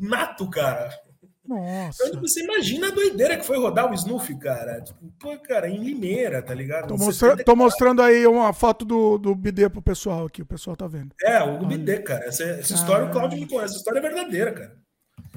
nato, 0.00 0.48
cara. 0.48 0.90
Nossa. 1.48 2.06
Então, 2.06 2.20
você 2.20 2.42
imagina 2.44 2.88
a 2.88 2.90
doideira 2.90 3.36
que 3.38 3.44
foi 3.46 3.58
rodar 3.58 3.90
o 3.90 3.94
Snoopy, 3.94 4.38
cara. 4.38 4.82
Tipo, 4.82 5.10
pô, 5.18 5.38
cara, 5.38 5.68
em 5.68 5.78
Limeira, 5.82 6.42
tá 6.42 6.52
ligado? 6.54 6.88
Tô, 6.88 6.94
mostra- 6.94 7.12
74. 7.14 7.44
tô 7.44 7.56
mostrando 7.56 8.02
aí 8.02 8.26
uma 8.26 8.52
foto 8.52 8.84
do, 8.84 9.16
do 9.16 9.34
BD 9.34 9.70
pro 9.70 9.80
pessoal 9.80 10.26
aqui, 10.26 10.42
o 10.42 10.46
pessoal 10.46 10.76
tá 10.76 10.86
vendo. 10.86 11.14
É, 11.22 11.42
o 11.42 11.64
BD, 11.66 12.00
cara. 12.00 12.26
Essa, 12.26 12.44
essa 12.44 12.74
história, 12.74 13.06
o 13.06 13.10
Cláudio 13.10 13.38
me 13.38 13.46
conhece. 13.46 13.64
Essa 13.72 13.76
história 13.78 13.98
é 13.98 14.02
verdadeira, 14.02 14.52
cara. 14.52 14.76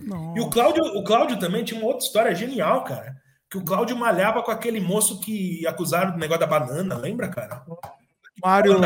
Não. 0.03 0.35
E 0.35 0.41
o 0.41 0.49
Cláudio, 0.49 0.83
o 0.83 1.03
Cláudio 1.03 1.39
também 1.39 1.63
tinha 1.63 1.79
uma 1.79 1.87
outra 1.87 2.05
história 2.05 2.35
genial, 2.35 2.83
cara. 2.83 3.15
Que 3.49 3.57
o 3.57 3.63
Cláudio 3.63 3.95
malhava 3.95 4.43
com 4.43 4.51
aquele 4.51 4.79
moço 4.81 5.19
que 5.21 5.65
acusaram 5.65 6.11
do 6.11 6.17
negócio 6.17 6.41
da 6.41 6.47
banana, 6.47 6.97
lembra, 6.97 7.29
cara? 7.29 7.63
Mário. 8.43 8.79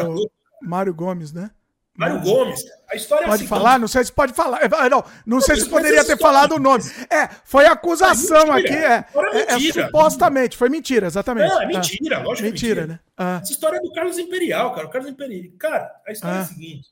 Mário 0.61 0.93
Gomes, 0.93 1.31
né? 1.31 1.49
Mário 1.97 2.19
Gomes. 2.21 2.61
A 2.91 2.95
história 2.95 3.23
é 3.23 3.27
Pode 3.27 3.37
seguinte- 3.39 3.49
falar? 3.49 3.79
Não 3.79 3.87
sei 3.87 4.03
se 4.03 4.11
pode 4.11 4.33
falar. 4.33 4.61
É, 4.63 4.89
Não, 4.89 5.03
não 5.25 5.39
sei 5.41 5.55
se 5.55 5.69
poderia 5.69 6.03
ter 6.03 6.17
falado 6.17 6.55
o 6.55 6.59
nome. 6.59 6.83
É, 7.09 7.27
foi 7.45 7.65
acusação 7.65 8.53
É 8.55 8.59
aqui. 8.59 8.73
É, 8.73 9.05
é- 9.33 9.53
é 9.53 9.59
supostamente, 9.59 10.57
foi 10.57 10.67
mentira, 10.69 11.07
exatamente. 11.07 11.47
Não, 11.49 11.61
é 11.61 11.71
Tá. 11.71 11.79
mentira, 11.79 12.17
lógico 12.19 12.35
que 12.35 12.41
é 12.47 12.51
Mentira, 12.51 12.81
mentira. 12.81 12.87
né? 12.87 12.99
Ah, 13.17 13.39
Essa 13.41 13.51
história 13.53 13.77
é 13.77 13.79
do 13.79 13.91
Carlos 13.93 14.17
Imperial, 14.17 14.73
cara. 14.75 14.87
O 14.87 14.89
Carlos 14.89 15.09
Imperial. 15.09 15.53
Cara, 15.57 15.91
a 16.05 16.11
história 16.11 16.35
é 16.35 16.39
Ah. 16.39 16.41
a 16.41 16.45
seguinte: 16.45 16.89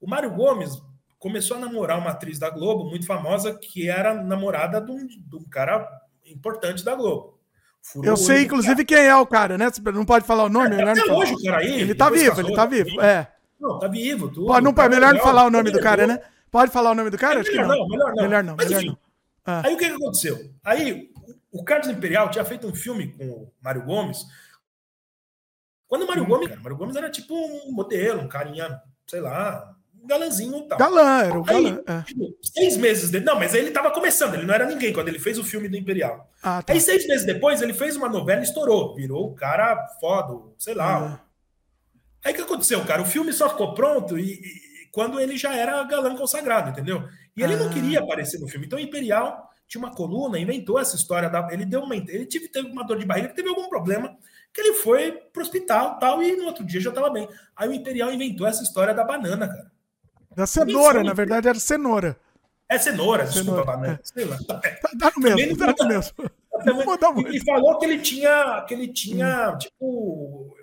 o 0.00 0.10
Mário 0.10 0.30
Gomes 0.32 0.72
começou 1.20 1.56
a 1.56 1.60
namorar 1.60 1.98
uma 1.98 2.10
atriz 2.10 2.38
da 2.40 2.50
Globo 2.50 2.90
muito 2.90 3.06
famosa 3.06 3.54
que 3.56 3.88
era 3.88 4.12
namorada 4.12 4.80
de 4.80 4.90
um, 4.90 5.06
de 5.06 5.36
um 5.36 5.44
cara 5.48 5.88
importante 6.26 6.84
da 6.84 6.94
Globo. 6.96 7.38
Furou 7.80 8.06
eu 8.10 8.16
sei, 8.16 8.42
inclusive, 8.42 8.84
quem 8.84 8.98
é 9.06 9.14
o 9.16 9.26
cara, 9.26 9.56
né? 9.58 9.68
Não 9.94 10.04
pode 10.04 10.24
falar 10.26 10.44
o 10.44 10.48
nome, 10.48 10.70
melhor 10.70 10.90
Até 10.90 11.00
não 11.00 11.06
falar. 11.08 11.18
hoje 11.20 11.42
cara 11.44 11.58
aí. 11.58 11.80
Ele 11.80 11.94
tá 11.94 12.10
vivo, 12.10 12.40
ele 12.40 12.54
tá 12.54 12.66
vivo. 12.66 13.00
É. 13.00 13.28
Não, 13.62 13.78
tá 13.78 13.86
vivo. 13.88 14.28
Tudo. 14.28 14.46
Pode, 14.46 14.64
não, 14.64 14.72
Tá 14.74 14.88
melhor 14.88 15.06
não 15.06 15.12
legal, 15.12 15.24
falar 15.26 15.42
o 15.42 15.44
tá 15.44 15.50
nome 15.50 15.70
do 15.70 15.80
cara, 15.80 16.06
né? 16.06 16.20
Pode 16.50 16.70
falar 16.72 16.90
o 16.90 16.94
nome 16.94 17.10
do 17.10 17.16
cara? 17.16 17.42
Que 17.42 17.50
Melhor 17.52 17.68
não. 17.68 17.78
não, 17.78 17.88
melhor 17.88 18.12
não. 18.14 18.22
Melhor 18.22 18.44
não, 18.44 18.56
Mas, 18.56 18.66
melhor 18.66 18.80
enfim, 18.82 18.88
não. 18.90 18.98
Ah. 19.46 19.62
Aí 19.64 19.74
o 19.74 19.78
que, 19.78 19.88
que 19.88 19.94
aconteceu? 19.94 20.50
Aí 20.64 21.10
o 21.50 21.64
Carlos 21.64 21.88
Imperial 21.88 22.30
tinha 22.30 22.44
feito 22.44 22.66
um 22.66 22.74
filme 22.74 23.08
com 23.12 23.24
o 23.24 23.52
Mário 23.62 23.84
Gomes. 23.84 24.18
Quando 25.88 26.02
o 26.02 26.04
Hum. 26.04 26.08
Mário 26.08 26.26
Gomes, 26.26 26.48
cara, 26.48 26.60
Mário 26.60 26.76
Gomes 26.76 26.96
era 26.96 27.10
tipo 27.10 27.34
um 27.34 27.72
modelo, 27.72 28.20
um 28.22 28.28
carinha, 28.28 28.80
sei 29.06 29.20
lá, 29.20 29.74
um 30.02 30.06
galanzinho 30.06 30.58
e 30.58 30.68
tal. 30.68 30.78
Galã, 30.78 31.22
era 31.22 31.38
o 31.38 31.44
Aí, 31.48 31.64
galã. 31.70 31.82
é. 31.86 32.02
tipo, 32.02 32.36
seis 32.42 32.76
meses 32.76 33.10
depois. 33.10 33.32
Não, 33.32 33.38
mas 33.38 33.54
aí 33.54 33.60
ele 33.60 33.70
tava 33.70 33.90
começando, 33.90 34.34
ele 34.34 34.44
não 34.46 34.54
era 34.54 34.66
ninguém 34.66 34.92
quando 34.92 35.08
ele 35.08 35.18
fez 35.18 35.38
o 35.38 35.44
filme 35.44 35.68
do 35.68 35.76
Imperial. 35.76 36.30
Ah, 36.42 36.62
tá. 36.62 36.72
Aí, 36.72 36.80
seis 36.80 37.06
meses 37.06 37.24
depois, 37.26 37.60
ele 37.62 37.74
fez 37.74 37.96
uma 37.96 38.08
novela 38.08 38.40
e 38.40 38.44
estourou. 38.44 38.94
Virou 38.94 39.26
o 39.30 39.34
cara 39.34 39.86
foda, 40.00 40.38
sei 40.58 40.74
lá. 40.74 40.96
Ah. 40.98 41.31
Aí 42.24 42.32
o 42.32 42.36
que 42.36 42.42
aconteceu, 42.42 42.84
cara? 42.84 43.02
O 43.02 43.06
filme 43.06 43.32
só 43.32 43.48
ficou 43.48 43.74
pronto 43.74 44.18
e, 44.18 44.34
e- 44.34 44.42
quando 44.92 45.18
ele 45.20 45.36
já 45.36 45.54
era 45.56 45.82
galã 45.84 46.14
consagrado, 46.16 46.70
entendeu? 46.70 47.02
E 47.36 47.42
ele 47.42 47.56
não 47.56 47.66
Ah. 47.68 47.72
queria 47.72 48.00
aparecer 48.00 48.38
no 48.40 48.46
filme. 48.48 48.66
Então 48.66 48.78
o 48.78 48.82
Imperial 48.82 49.50
tinha 49.66 49.82
uma 49.82 49.94
coluna, 49.94 50.38
inventou 50.38 50.78
essa 50.78 50.94
história 50.96 51.30
da. 51.30 51.48
Ele 51.50 51.64
deu 51.64 51.80
uma. 51.80 51.96
Ele 51.96 52.26
tive, 52.26 52.48
teve 52.48 52.68
uma 52.68 52.84
dor 52.84 52.98
de 52.98 53.06
barriga, 53.06 53.28
teve 53.30 53.48
algum 53.48 53.68
problema, 53.68 54.14
que 54.52 54.60
ele 54.60 54.74
foi 54.74 55.12
pro 55.32 55.42
hospital 55.42 55.98
tal, 55.98 56.22
e 56.22 56.36
no 56.36 56.44
outro 56.44 56.62
dia 56.64 56.80
já 56.80 56.90
estava 56.90 57.08
bem. 57.10 57.26
Aí 57.56 57.68
o 57.68 57.72
Imperial 57.72 58.12
inventou 58.12 58.46
essa 58.46 58.62
história 58.62 58.92
da 58.92 59.02
banana, 59.02 59.48
cara. 59.48 59.72
Da 60.36 60.46
cenoura, 60.46 61.02
na 61.02 61.12
verdade, 61.14 61.48
era 61.48 61.58
cenoura. 61.58 62.16
É 62.68 62.78
cenoura, 62.78 63.24
desculpa, 63.24 63.50
Cenoura, 63.50 63.64
banana. 63.64 64.00
Sei 64.02 64.24
lá. 64.24 64.38
Tá, 64.46 64.60
tá 64.60 65.12
no 65.16 65.22
mesmo, 65.22 65.38
Também 65.38 65.56
tá 65.56 65.66
não 65.66 65.74
no 65.78 65.88
mesmo. 65.88 66.14
Muito. 67.14 67.34
E 67.34 67.40
falou 67.44 67.78
que 67.78 67.84
ele 67.86 67.98
tinha, 67.98 68.64
que 68.68 68.74
ele 68.74 68.88
tinha 68.92 69.56
tipo, 69.58 70.54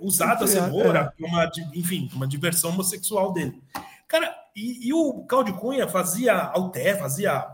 usado 0.00 0.44
a 0.44 0.46
Sim, 0.46 0.58
é, 0.58 0.62
cenoura, 0.62 1.12
pra 1.16 1.26
uma, 1.28 1.50
enfim, 1.74 2.08
uma 2.14 2.26
diversão 2.26 2.70
homossexual 2.70 3.32
dele. 3.32 3.62
Cara, 4.08 4.34
e, 4.54 4.88
e 4.88 4.92
o 4.92 5.24
Claudio 5.26 5.54
Cunha 5.56 5.88
fazia 5.88 6.34
alté, 6.34 6.94
fazia 6.96 7.46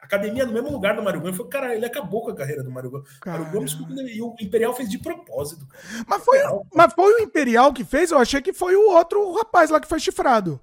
academia 0.00 0.46
no 0.46 0.52
mesmo 0.52 0.70
lugar 0.70 0.94
do 0.94 1.02
Mário 1.02 1.20
Gomes. 1.20 1.36
Falei, 1.36 1.50
cara, 1.50 1.74
ele 1.74 1.84
acabou 1.84 2.22
com 2.22 2.30
a 2.30 2.34
carreira 2.36 2.62
do 2.62 2.70
Mário 2.70 2.90
Gomes. 2.90 3.08
Mário 3.26 3.50
Gomes 3.50 3.76
e 4.14 4.22
o 4.22 4.34
Imperial 4.40 4.72
fez 4.74 4.88
de 4.88 4.98
propósito. 4.98 5.66
cara. 5.66 6.04
Mas 6.06 6.24
foi, 6.24 6.38
mas 6.74 6.94
foi 6.94 7.12
o 7.14 7.22
Imperial 7.24 7.72
que 7.72 7.84
fez? 7.84 8.10
Eu 8.12 8.18
achei 8.18 8.40
que 8.40 8.52
foi 8.52 8.76
o 8.76 8.90
outro 8.90 9.32
rapaz 9.34 9.68
lá 9.68 9.80
que 9.80 9.88
foi 9.88 9.98
chifrado. 9.98 10.60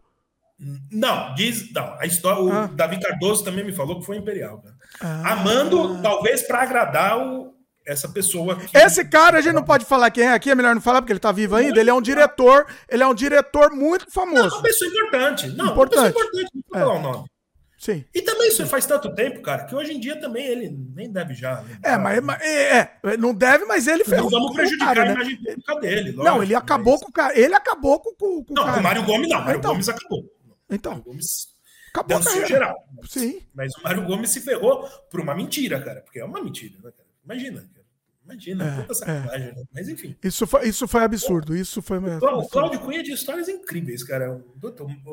Não, 0.89 1.33
diz. 1.33 1.73
Não, 1.73 1.93
a 1.99 2.05
história. 2.05 2.41
O 2.41 2.49
Ah. 2.51 2.67
Davi 2.67 2.99
Cardoso 2.99 3.43
também 3.43 3.65
me 3.65 3.73
falou 3.73 3.99
que 3.99 4.05
foi 4.05 4.15
Imperial. 4.17 4.63
Cara. 4.97 5.33
Amando, 5.33 6.01
talvez 6.01 6.43
para 6.43 6.61
agradar 6.61 7.17
o, 7.19 7.53
essa 7.85 8.07
pessoa. 8.09 8.55
que- 8.57 8.77
Esse 8.77 9.03
cara, 9.05 9.37
a 9.37 9.41
gente 9.41 9.53
não 9.53 9.63
pode 9.63 9.85
falar 9.85 10.09
quem 10.11 10.25
é 10.25 10.33
aqui, 10.33 10.49
é 10.51 10.55
melhor 10.55 10.73
não 10.75 10.81
falar 10.81 11.01
porque 11.01 11.11
ele 11.13 11.19
tá 11.19 11.31
vivo 11.31 11.55
ainda. 11.55 11.79
Ele 11.79 11.89
é 11.89 11.93
um 11.93 12.01
diretor, 12.01 12.65
ele 12.89 13.03
é 13.03 13.07
um 13.07 13.13
diretor 13.13 13.71
muito 13.71 14.05
Não, 14.05 14.11
famoso. 14.11 14.55
uma 14.55 14.63
pessoa 14.63 14.89
importante. 14.89 15.47
Não, 15.49 15.71
Importante. 15.73 15.99
uma 15.99 16.05
pessoa 16.13 16.25
importante. 16.25 16.49
Não 16.53 16.61
vou 16.69 16.77
É. 16.77 16.79
falar 16.79 16.99
o 16.99 17.01
nome. 17.13 17.27
Sim. 17.77 18.05
E 18.15 18.21
também 18.21 18.47
isso 18.47 18.65
faz 18.65 18.85
tanto 18.85 19.13
tempo, 19.13 19.41
cara, 19.41 19.65
que 19.65 19.75
hoje 19.75 19.91
em 19.91 19.99
dia 19.99 20.17
também 20.17 20.45
ele 20.45 20.73
nem 20.95 21.11
deve 21.11 21.33
já. 21.33 21.61
né? 21.61 21.77
É, 21.83 21.97
mas, 21.97 22.21
mas- 22.23 22.41
é, 22.41 22.91
é, 23.03 23.17
não 23.17 23.33
deve, 23.33 23.65
mas 23.65 23.87
ele 23.87 24.03
Não 24.03 24.05
ferrou 24.05 24.29
vamos 24.29 24.47
com 24.47 24.53
o 24.53 24.55
prejudicar 24.55 24.95
cara, 24.95 25.01
a 25.01 25.05
né? 25.07 25.13
imagem 25.15 25.35
pública 25.43 25.75
dele. 25.81 26.11
Não, 26.13 26.23
lógico, 26.23 26.43
ele 26.43 26.55
acabou 26.55 26.97
com 26.99 27.09
o 27.09 27.11
cara. 27.11 27.37
Ele 27.37 27.53
acabou 27.53 27.99
com, 27.99 28.15
com, 28.15 28.45
com 28.45 28.53
Não, 28.53 28.63
o 28.63 28.65
cara. 28.67 28.79
o 28.79 28.83
Mário 28.83 29.03
Gomes 29.03 29.27
não. 29.29 29.39
O 29.39 29.43
Mário 29.43 29.57
Então. 29.59 29.71
Gomes 29.71 29.89
acabou. 29.89 30.23
Então. 30.69 30.91
O 30.93 30.95
Mário 30.95 31.03
Gomes 31.11 31.53
Acabou 31.95 32.21
geral. 32.47 32.75
Sim. 33.07 33.39
Mas 33.53 33.75
o 33.77 33.83
Mário 33.83 34.03
Gomes 34.05 34.29
se 34.31 34.39
ferrou 34.41 34.87
por 35.11 35.19
uma 35.19 35.35
mentira, 35.35 35.79
cara. 35.79 36.01
Porque 36.01 36.19
é 36.19 36.25
uma 36.25 36.41
mentira, 36.41 36.73
né, 36.83 36.89
cara? 36.89 37.02
Imagina, 37.25 37.61
cara. 37.61 37.83
Imagina, 38.25 38.63
É, 38.65 38.81
puta 38.81 38.93
sacanagem, 38.93 39.47
né? 39.53 39.63
Mas 39.73 39.89
enfim. 39.89 40.15
Isso 40.23 40.47
foi, 40.47 40.65
isso 40.69 40.87
foi 40.87 41.03
absurdo. 41.03 41.53
Isso 41.53 41.81
foi. 41.81 41.97
O 41.99 42.47
Cláudio 42.47 42.79
Cunha 42.79 43.03
de 43.03 43.11
histórias 43.11 43.49
incríveis, 43.49 44.01
cara. 44.01 44.41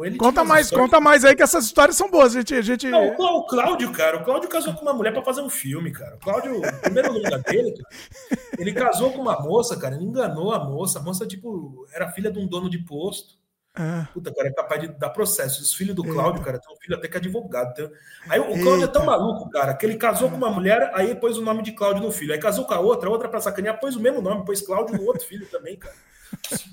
Ele 0.04 0.16
Conta 0.16 0.44
mais, 0.44 0.66
histórias- 0.66 0.86
conta 0.90 1.00
mais 1.00 1.24
aí 1.24 1.34
que 1.34 1.42
essas 1.42 1.64
histórias 1.64 1.96
são 1.96 2.08
boas. 2.08 2.36
A 2.36 2.38
gente, 2.38 2.54
a 2.54 2.62
gente... 2.62 2.86
Não, 2.88 3.08
o 3.08 3.16
Clá- 3.16 3.32
o 3.32 3.46
Cláudio, 3.46 3.90
cara, 3.90 4.18
o 4.18 4.24
Cláudio 4.24 4.48
casou 4.48 4.74
com 4.74 4.82
uma 4.82 4.92
mulher 4.94 5.12
pra 5.12 5.24
fazer 5.24 5.40
um 5.40 5.50
filme, 5.50 5.90
cara. 5.90 6.14
O 6.14 6.18
Cláudio, 6.20 6.58
o 6.60 6.80
primeiro 6.82 7.12
lugar 7.12 7.40
dele, 7.40 7.72
cara, 7.72 8.42
ele 8.60 8.72
casou 8.72 9.12
com 9.12 9.20
uma 9.22 9.40
moça, 9.40 9.76
cara, 9.76 9.96
ele 9.96 10.04
enganou 10.04 10.52
a 10.52 10.64
moça. 10.64 11.00
A 11.00 11.02
moça, 11.02 11.26
tipo, 11.26 11.84
era 11.92 12.12
filha 12.12 12.30
de 12.30 12.38
um 12.38 12.46
dono 12.46 12.70
de 12.70 12.78
posto. 12.78 13.39
É. 13.76 14.06
Puta, 14.12 14.34
cara, 14.34 14.48
é 14.48 14.52
capaz 14.52 14.80
de 14.80 14.88
dar 14.88 15.10
processo. 15.10 15.62
Os 15.62 15.72
filhos 15.74 15.94
do 15.94 16.02
Cláudio, 16.04 16.42
cara, 16.42 16.58
tem 16.58 16.74
um 16.74 16.76
filho 16.78 16.96
até 16.96 17.06
que 17.06 17.16
é 17.16 17.20
advogado. 17.20 17.72
tem- 17.74 17.90
Aí 18.28 18.40
o 18.40 18.60
Cláudio 18.62 18.84
é 18.84 18.88
tão 18.88 19.04
maluco, 19.04 19.48
cara, 19.48 19.74
que 19.74 19.86
ele 19.86 19.96
casou 19.96 20.28
com 20.28 20.36
uma 20.36 20.50
mulher, 20.50 20.90
aí 20.94 21.14
pôs 21.14 21.38
o 21.38 21.42
nome 21.42 21.62
de 21.62 21.72
Cláudio 21.72 22.02
no 22.02 22.10
filho. 22.10 22.32
Aí 22.32 22.38
casou 22.40 22.64
com 22.64 22.74
a 22.74 22.80
outra, 22.80 23.08
a 23.08 23.12
outra 23.12 23.28
pra 23.28 23.40
sacanear, 23.40 23.78
pôs 23.78 23.94
o 23.94 24.00
mesmo 24.00 24.20
nome, 24.20 24.44
pôs 24.44 24.60
Cláudio 24.60 24.96
no 24.96 25.04
outro 25.06 25.24
filho 25.26 25.46
também, 25.48 25.76
cara. 25.76 25.94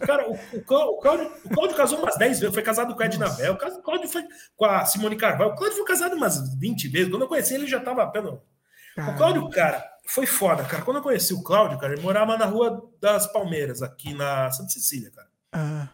Cara, 0.06 0.30
o, 0.30 0.34
o 0.54 0.62
Clá- 0.64 0.86
o 0.86 0.98
Cláudio, 1.00 1.32
o 1.46 1.50
Cláudio 1.50 1.76
casou 1.78 2.00
umas 2.00 2.16
10 2.18 2.40
vezes, 2.40 2.54
foi 2.54 2.64
casado 2.64 2.96
com 2.96 3.02
a 3.02 3.06
Edna 3.06 3.30
Bell, 3.30 3.54
o 3.54 3.82
Cláudio 3.82 4.08
foi 4.08 4.24
com 4.56 4.66
a 4.66 4.86
Simone 4.86 5.16
Carvalho, 5.16 5.52
o 5.52 5.56
Cláudio 5.56 5.78
foi 5.78 5.86
casado 5.86 6.16
umas 6.16 6.56
20 6.60 6.88
vezes. 6.88 7.10
Quando 7.10 7.24
eu 7.24 7.28
conheci 7.28 7.54
ele, 7.54 7.64
ele 7.64 7.72
já 7.72 7.80
tava 7.80 8.06
pelo. 8.08 8.42
O 8.98 9.16
Cláudio, 9.18 9.48
cara, 9.50 9.84
foi 10.08 10.26
foda, 10.26 10.64
cara. 10.64 10.84
Quando 10.84 10.98
eu 10.98 11.04
conheci 11.04 11.34
o 11.34 11.44
Cláudio, 11.44 11.78
cara, 11.80 11.94
ele 11.94 12.02
morava 12.02 12.38
na 12.38 12.46
Rua 12.46 12.84
das 13.02 13.32
Palmeiras, 13.32 13.82
aqui 13.84 14.14
na 14.14 14.50
Santa 14.52 14.70
Cecília, 14.70 15.12
cara 15.12 15.28
Ah, 15.52 15.88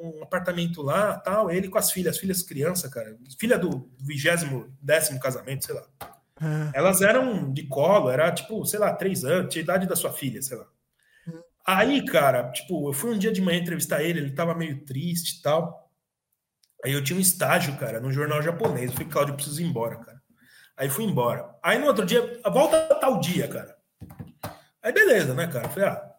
um 0.00 0.22
apartamento 0.22 0.82
lá, 0.82 1.18
tal, 1.18 1.50
ele 1.50 1.68
com 1.68 1.78
as 1.78 1.92
filhas, 1.92 2.14
as 2.14 2.20
filhas 2.20 2.42
criança, 2.42 2.88
cara, 2.88 3.16
filha 3.38 3.58
do 3.58 3.90
vigésimo, 3.98 4.74
décimo 4.80 5.20
casamento, 5.20 5.66
sei 5.66 5.74
lá. 5.74 5.86
ah. 6.40 6.70
Elas 6.74 7.02
eram 7.02 7.52
de 7.52 7.64
colo, 7.64 8.10
era 8.10 8.32
tipo, 8.32 8.64
sei 8.64 8.78
lá, 8.78 8.92
três 8.94 9.24
anos, 9.24 9.52
tinha 9.52 9.62
idade 9.62 9.86
da 9.86 9.96
sua 9.96 10.12
filha, 10.12 10.40
sei 10.40 10.56
lá. 10.56 10.66
Aí, 11.66 12.04
cara, 12.04 12.50
tipo, 12.50 12.88
eu 12.88 12.92
fui 12.92 13.14
um 13.14 13.18
dia 13.18 13.30
de 13.30 13.40
manhã 13.40 13.60
entrevistar 13.60 14.02
ele, 14.02 14.18
ele 14.18 14.32
tava 14.32 14.54
meio 14.54 14.84
triste 14.84 15.38
e 15.38 15.42
tal. 15.42 15.90
Aí 16.84 16.92
eu 16.92 17.04
tinha 17.04 17.16
um 17.16 17.20
estágio, 17.20 17.76
cara, 17.76 18.00
num 18.00 18.10
jornal 18.10 18.42
japonês. 18.42 18.86
Eu 18.86 18.92
falei, 18.92 19.08
Cláudio, 19.08 19.32
eu 19.32 19.36
preciso 19.36 19.60
ir 19.60 19.66
embora, 19.66 19.96
cara. 19.96 20.20
Aí 20.76 20.88
fui 20.88 21.04
embora. 21.04 21.54
Aí 21.62 21.78
no 21.78 21.86
outro 21.86 22.06
dia, 22.06 22.40
volta 22.50 22.94
tal 22.94 23.20
dia, 23.20 23.46
cara. 23.46 23.76
Aí 24.82 24.92
beleza, 24.92 25.34
né, 25.34 25.46
cara? 25.46 25.66
Eu 25.66 25.70
falei, 25.70 25.88
ah, 25.90 26.09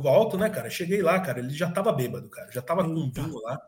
volto, 0.00 0.36
né, 0.38 0.48
cara? 0.50 0.68
Cheguei 0.70 1.02
lá, 1.02 1.20
cara, 1.20 1.38
ele 1.38 1.50
já 1.50 1.70
tava 1.70 1.92
bêbado, 1.92 2.28
cara. 2.28 2.50
Já 2.52 2.62
tava 2.62 2.84
com 2.84 2.90
um 2.90 3.10
vinho 3.10 3.38
lá. 3.42 3.60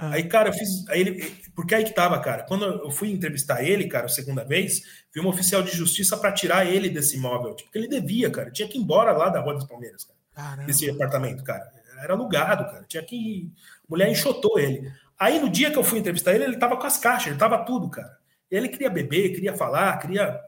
Aí, 0.00 0.24
cara, 0.28 0.50
eu 0.50 0.52
fiz. 0.52 0.86
Aí 0.88 1.00
ele, 1.00 1.34
porque 1.56 1.74
aí 1.74 1.82
que 1.84 1.92
tava, 1.92 2.20
cara. 2.20 2.44
Quando 2.44 2.64
eu 2.64 2.90
fui 2.90 3.10
entrevistar 3.10 3.64
ele, 3.64 3.88
cara, 3.88 4.06
a 4.06 4.08
segunda 4.08 4.44
vez, 4.44 4.80
vi 5.12 5.20
um 5.20 5.26
oficial 5.26 5.60
de 5.62 5.72
justiça 5.76 6.16
para 6.16 6.30
tirar 6.32 6.64
ele 6.66 6.88
desse 6.88 7.16
imóvel. 7.16 7.54
Tipo, 7.56 7.68
porque 7.70 7.78
ele 7.78 7.88
devia, 7.88 8.30
cara. 8.30 8.50
Tinha 8.50 8.68
que 8.68 8.78
ir 8.78 8.80
embora 8.80 9.10
lá 9.12 9.28
da 9.28 9.40
Rua 9.40 9.54
das 9.54 9.64
Palmeiras, 9.64 10.04
cara. 10.04 10.18
Desse 10.66 10.88
apartamento, 10.88 11.42
cara. 11.42 11.68
Era 12.00 12.12
alugado, 12.14 12.64
cara. 12.66 12.84
Tinha 12.86 13.02
que. 13.02 13.16
ir- 13.16 13.52
A 13.82 13.90
mulher 13.90 14.08
enxotou 14.08 14.56
ele. 14.58 14.88
Aí 15.18 15.40
no 15.40 15.48
dia 15.50 15.68
que 15.72 15.76
eu 15.76 15.82
fui 15.82 15.98
entrevistar 15.98 16.32
ele, 16.32 16.44
ele 16.44 16.58
tava 16.58 16.76
com 16.76 16.86
as 16.86 16.96
caixas, 16.96 17.28
ele 17.28 17.38
tava 17.38 17.64
tudo, 17.64 17.90
cara. 17.90 18.16
E 18.48 18.54
ele 18.56 18.68
queria 18.68 18.88
beber, 18.88 19.30
queria 19.34 19.52
falar, 19.56 19.98
queria. 19.98 20.40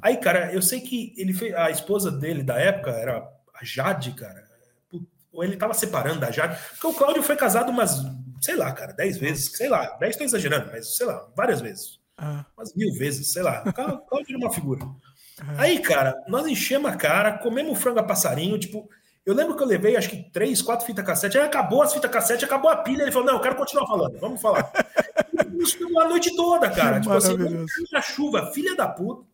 Aí, 0.00 0.16
cara, 0.16 0.54
eu 0.54 0.62
sei 0.62 0.80
que 0.80 1.12
ele 1.18 1.34
fez. 1.34 1.52
A 1.54 1.70
esposa 1.70 2.10
dele 2.10 2.42
da 2.42 2.58
época 2.58 2.92
era 2.92 3.18
a 3.54 3.62
Jade, 3.62 4.12
cara. 4.12 4.48
Ou 5.32 5.44
ele 5.44 5.56
tava 5.56 5.74
separando 5.74 6.20
da 6.20 6.30
Jade. 6.30 6.58
Porque 6.70 6.86
o 6.86 6.94
Cláudio 6.94 7.22
foi 7.22 7.36
casado 7.36 7.70
umas, 7.70 8.02
sei 8.40 8.56
lá, 8.56 8.72
cara, 8.72 8.92
dez 8.92 9.16
vezes. 9.16 9.52
Sei 9.56 9.68
lá, 9.68 9.96
dez 10.00 10.16
tô 10.16 10.24
exagerando, 10.24 10.68
mas 10.72 10.96
sei 10.96 11.06
lá, 11.06 11.26
várias 11.36 11.60
vezes. 11.60 12.00
Ah, 12.18 12.44
Umas 12.56 12.74
mil 12.74 12.92
vezes, 12.94 13.32
sei 13.32 13.42
lá. 13.42 13.62
O 13.66 13.72
Clá- 13.72 13.94
o 13.94 13.98
Cláudio 14.06 14.36
era 14.36 14.38
uma 14.38 14.52
figura. 14.52 14.84
Aí, 15.56 15.78
cara, 15.78 16.14
nós 16.28 16.46
enchemos 16.46 16.90
a 16.90 16.96
cara, 16.96 17.38
comemos 17.38 17.78
frango 17.80 17.98
a 18.00 18.02
passarinho, 18.02 18.58
tipo. 18.58 18.88
Eu 19.24 19.34
lembro 19.34 19.54
que 19.56 19.62
eu 19.62 19.66
levei 19.66 19.96
acho 19.96 20.08
que 20.10 20.30
três, 20.32 20.60
quatro 20.62 20.84
fitas 20.84 21.04
cassete, 21.04 21.38
aí 21.38 21.44
acabou 21.44 21.82
as 21.82 21.92
fitas 21.92 22.10
cassete, 22.10 22.44
acabou 22.44 22.70
a 22.70 22.76
pilha. 22.76 23.02
Ele 23.02 23.12
falou: 23.12 23.26
Não, 23.26 23.34
eu 23.34 23.40
quero 23.40 23.54
continuar 23.54 23.86
falando, 23.86 24.18
vamos 24.18 24.40
falar. 24.40 24.70
Isso 25.60 25.78
a 26.00 26.08
noite 26.08 26.34
toda, 26.34 26.68
cara. 26.70 27.00
Tipo 27.00 27.12
assim, 27.14 27.36
na 27.92 28.00
chuva, 28.02 28.50
filha 28.52 28.74
da 28.74 28.88
puta. 28.88 29.29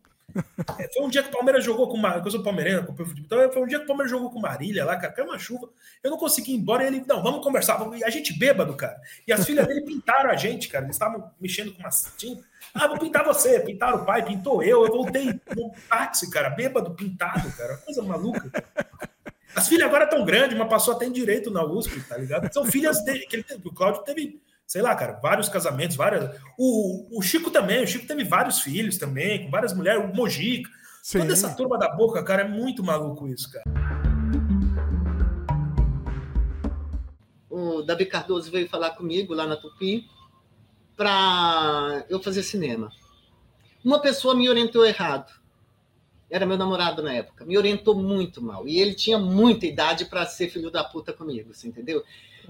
É, 0.77 0.93
foi 0.93 1.03
um 1.03 1.09
dia 1.09 1.23
que 1.23 1.29
o 1.29 1.31
Palmeiras 1.31 1.63
jogou 1.63 1.87
com 1.87 1.97
Marília. 1.97 2.25
Eu 2.25 2.31
sou 2.31 2.43
palmeirense, 2.43 2.85
futebol. 2.85 3.13
Então, 3.17 3.51
foi 3.51 3.61
um 3.61 3.67
dia 3.67 3.79
que 3.79 3.85
o 3.85 3.87
Palmeiras 3.87 4.11
jogou 4.11 4.29
com 4.29 4.39
Marília 4.39 4.85
lá, 4.85 4.97
cara. 4.97 5.13
Caiu 5.13 5.27
uma 5.27 5.39
chuva. 5.39 5.69
Eu 6.03 6.11
não 6.11 6.17
consegui 6.17 6.51
ir 6.51 6.57
embora. 6.57 6.83
E 6.83 6.87
ele, 6.87 7.03
não, 7.07 7.23
vamos 7.23 7.43
conversar. 7.43 7.79
E 7.95 8.03
a 8.03 8.09
gente 8.09 8.37
bêbado, 8.37 8.75
cara. 8.75 8.99
E 9.27 9.33
as 9.33 9.45
filhas 9.45 9.65
dele 9.67 9.81
pintaram 9.81 10.29
a 10.29 10.35
gente, 10.35 10.67
cara. 10.67 10.85
Eles 10.85 10.95
estavam 10.95 11.31
mexendo 11.39 11.73
com 11.73 11.79
uma 11.79 11.89
tinta. 12.17 12.43
Ah, 12.73 12.87
vou 12.87 12.99
pintar 12.99 13.23
você. 13.23 13.59
Pintaram 13.61 13.99
o 13.99 14.05
pai, 14.05 14.23
pintou 14.23 14.61
eu. 14.61 14.85
Eu 14.85 14.91
voltei 14.91 15.39
no 15.55 15.71
táxi, 15.89 16.29
cara. 16.29 16.49
Bêbado, 16.49 16.93
pintado, 16.93 17.49
cara. 17.53 17.77
Coisa 17.77 18.03
maluca. 18.03 18.51
As 19.55 19.67
filhas 19.67 19.87
agora 19.87 20.05
tão 20.05 20.23
grandes, 20.23 20.55
uma 20.55 20.67
passou 20.67 20.93
até 20.93 21.05
em 21.05 21.11
direito 21.11 21.49
na 21.49 21.63
USP, 21.63 22.01
tá 22.01 22.17
ligado? 22.17 22.53
São 22.53 22.65
filhas 22.65 23.03
dele. 23.03 23.25
Que 23.25 23.37
ele, 23.37 23.45
o 23.63 23.73
Cláudio 23.73 24.03
teve 24.03 24.39
sei 24.67 24.81
lá, 24.81 24.93
cara, 24.93 25.13
vários 25.13 25.47
casamentos, 25.47 25.95
várias. 25.95 26.37
O, 26.57 27.17
o 27.17 27.21
Chico 27.21 27.49
também, 27.49 27.81
o 27.81 27.87
Chico 27.87 28.05
teve 28.05 28.25
vários 28.25 28.59
filhos 28.59 28.97
também, 28.97 29.45
com 29.45 29.49
várias 29.49 29.73
mulheres, 29.73 30.03
o 30.03 30.13
Mojica. 30.13 30.69
Sim. 31.01 31.19
Toda 31.19 31.31
essa 31.31 31.55
turma 31.55 31.79
da 31.79 31.87
boca, 31.95 32.21
cara, 32.21 32.41
é 32.41 32.47
muito 32.47 32.83
maluco 32.83 33.29
isso, 33.29 33.49
cara. 33.49 33.63
O 37.49 37.81
Davi 37.81 38.05
Cardoso 38.05 38.51
veio 38.51 38.67
falar 38.67 38.91
comigo 38.91 39.33
lá 39.33 39.47
na 39.47 39.55
Tupi 39.55 40.05
para 40.97 42.05
eu 42.09 42.21
fazer 42.21 42.43
cinema. 42.43 42.91
Uma 43.85 44.01
pessoa 44.01 44.35
me 44.35 44.49
orientou 44.49 44.85
errado. 44.85 45.31
Era 46.29 46.45
meu 46.45 46.57
namorado 46.57 47.01
na 47.01 47.13
época. 47.13 47.45
Me 47.45 47.57
orientou 47.57 47.95
muito 47.95 48.43
mal. 48.43 48.67
E 48.67 48.77
ele 48.79 48.93
tinha 48.93 49.17
muita 49.17 49.65
idade 49.65 50.05
para 50.05 50.25
ser 50.25 50.49
filho 50.49 50.69
da 50.69 50.83
puta 50.83 51.13
comigo, 51.13 51.53
você 51.53 51.69
entendeu? 51.69 52.03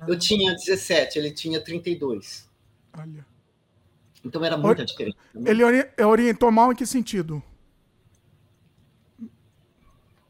Eu 0.06 0.18
tinha 0.18 0.53
17, 0.53 1.18
ele 1.18 1.32
tinha 1.32 1.61
32. 1.61 2.49
Olha. 2.98 3.26
Então 4.24 4.44
era 4.44 4.57
muita 4.57 4.86
diferença. 4.86 5.18
Ele 5.34 5.64
orientou 6.03 6.52
mal 6.52 6.72
em 6.72 6.76
que 6.76 6.86
sentido? 6.86 7.41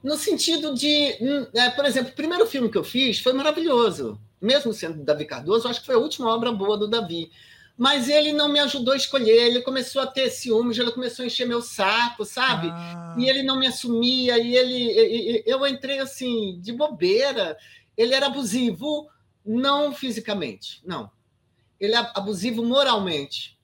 No 0.03 0.15
sentido 0.15 0.73
de, 0.73 1.18
hum, 1.19 1.48
é, 1.53 1.69
por 1.72 1.85
exemplo, 1.85 2.11
o 2.11 2.15
primeiro 2.15 2.45
filme 2.45 2.69
que 2.69 2.77
eu 2.77 2.84
fiz 2.84 3.19
foi 3.19 3.34
maravilhoso. 3.34 4.19
Mesmo 4.39 4.72
sendo 4.72 5.03
Davi 5.03 5.26
Cardoso, 5.26 5.68
acho 5.68 5.80
que 5.80 5.85
foi 5.85 5.95
a 5.95 5.99
última 5.99 6.34
obra 6.34 6.52
boa 6.52 6.77
do 6.77 6.88
Davi. 6.88 7.31
Mas 7.77 8.10
ele 8.10 8.34
não 8.34 8.49
me 8.52 8.60
ajudou 8.60 8.94
a 8.94 8.98
escolher, 8.98 9.48
ele 9.48 9.61
começou 9.61 10.02
a 10.02 10.07
ter 10.07 10.30
ciúmes, 10.30 10.77
ele 10.77 10.91
começou 10.91 11.23
a 11.23 11.27
encher 11.27 11.45
meu 11.45 11.61
saco, 11.61 12.26
sabe? 12.26 12.69
Ah. 12.72 13.15
E 13.19 13.30
ele 13.30 13.44
não 13.44 13.60
me 13.60 13.68
assumia, 13.68 14.38
e 14.39 14.56
ele. 14.56 15.44
Eu 15.45 15.65
entrei 15.68 15.99
assim, 15.99 16.60
de 16.60 16.73
bobeira. 16.73 17.57
Ele 17.95 18.15
era 18.15 18.27
abusivo, 18.27 19.07
não 19.47 19.93
fisicamente, 19.93 20.81
não. 20.85 21.09
Ele 21.79 21.95
é 21.95 22.11
abusivo 22.13 22.63
moralmente. 22.63 23.57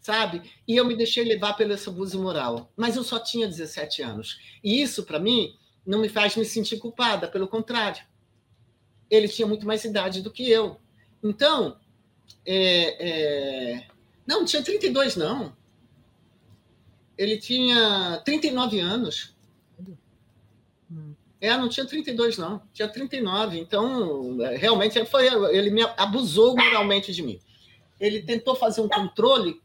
Sabe? 0.00 0.42
E 0.68 0.76
eu 0.76 0.84
me 0.84 0.94
deixei 0.94 1.24
levar 1.24 1.54
pelo 1.54 1.72
esse 1.72 1.88
abuso 1.88 2.22
moral. 2.22 2.70
Mas 2.76 2.94
eu 2.94 3.02
só 3.02 3.18
tinha 3.18 3.48
17 3.48 4.02
anos. 4.02 4.38
E 4.62 4.80
isso, 4.82 5.02
para 5.04 5.18
mim, 5.18 5.56
não 5.84 5.98
me 5.98 6.08
faz 6.08 6.36
me 6.36 6.44
sentir 6.44 6.78
culpada, 6.78 7.26
pelo 7.26 7.48
contrário. 7.48 8.02
Ele 9.10 9.28
tinha 9.28 9.48
muito 9.48 9.66
mais 9.66 9.84
idade 9.84 10.22
do 10.22 10.30
que 10.30 10.48
eu. 10.48 10.78
Então, 11.22 11.78
é, 12.44 13.76
é... 13.78 13.86
não, 14.26 14.44
tinha 14.44 14.62
32, 14.62 15.16
não. 15.16 15.56
Ele 17.16 17.38
tinha 17.38 18.20
39 18.24 18.80
anos. 18.80 19.33
É, 21.40 21.56
não 21.56 21.68
tinha 21.68 21.86
32, 21.86 22.38
não. 22.38 22.62
Tinha 22.72 22.88
39. 22.88 23.58
Então, 23.58 24.42
é, 24.42 24.56
realmente, 24.56 25.04
foi, 25.04 25.26
ele 25.54 25.70
me 25.70 25.82
abusou 25.96 26.56
moralmente 26.56 27.12
de 27.12 27.22
mim. 27.22 27.38
Ele 28.00 28.22
tentou 28.22 28.54
fazer 28.54 28.80
um 28.80 28.88
controle 28.88 29.60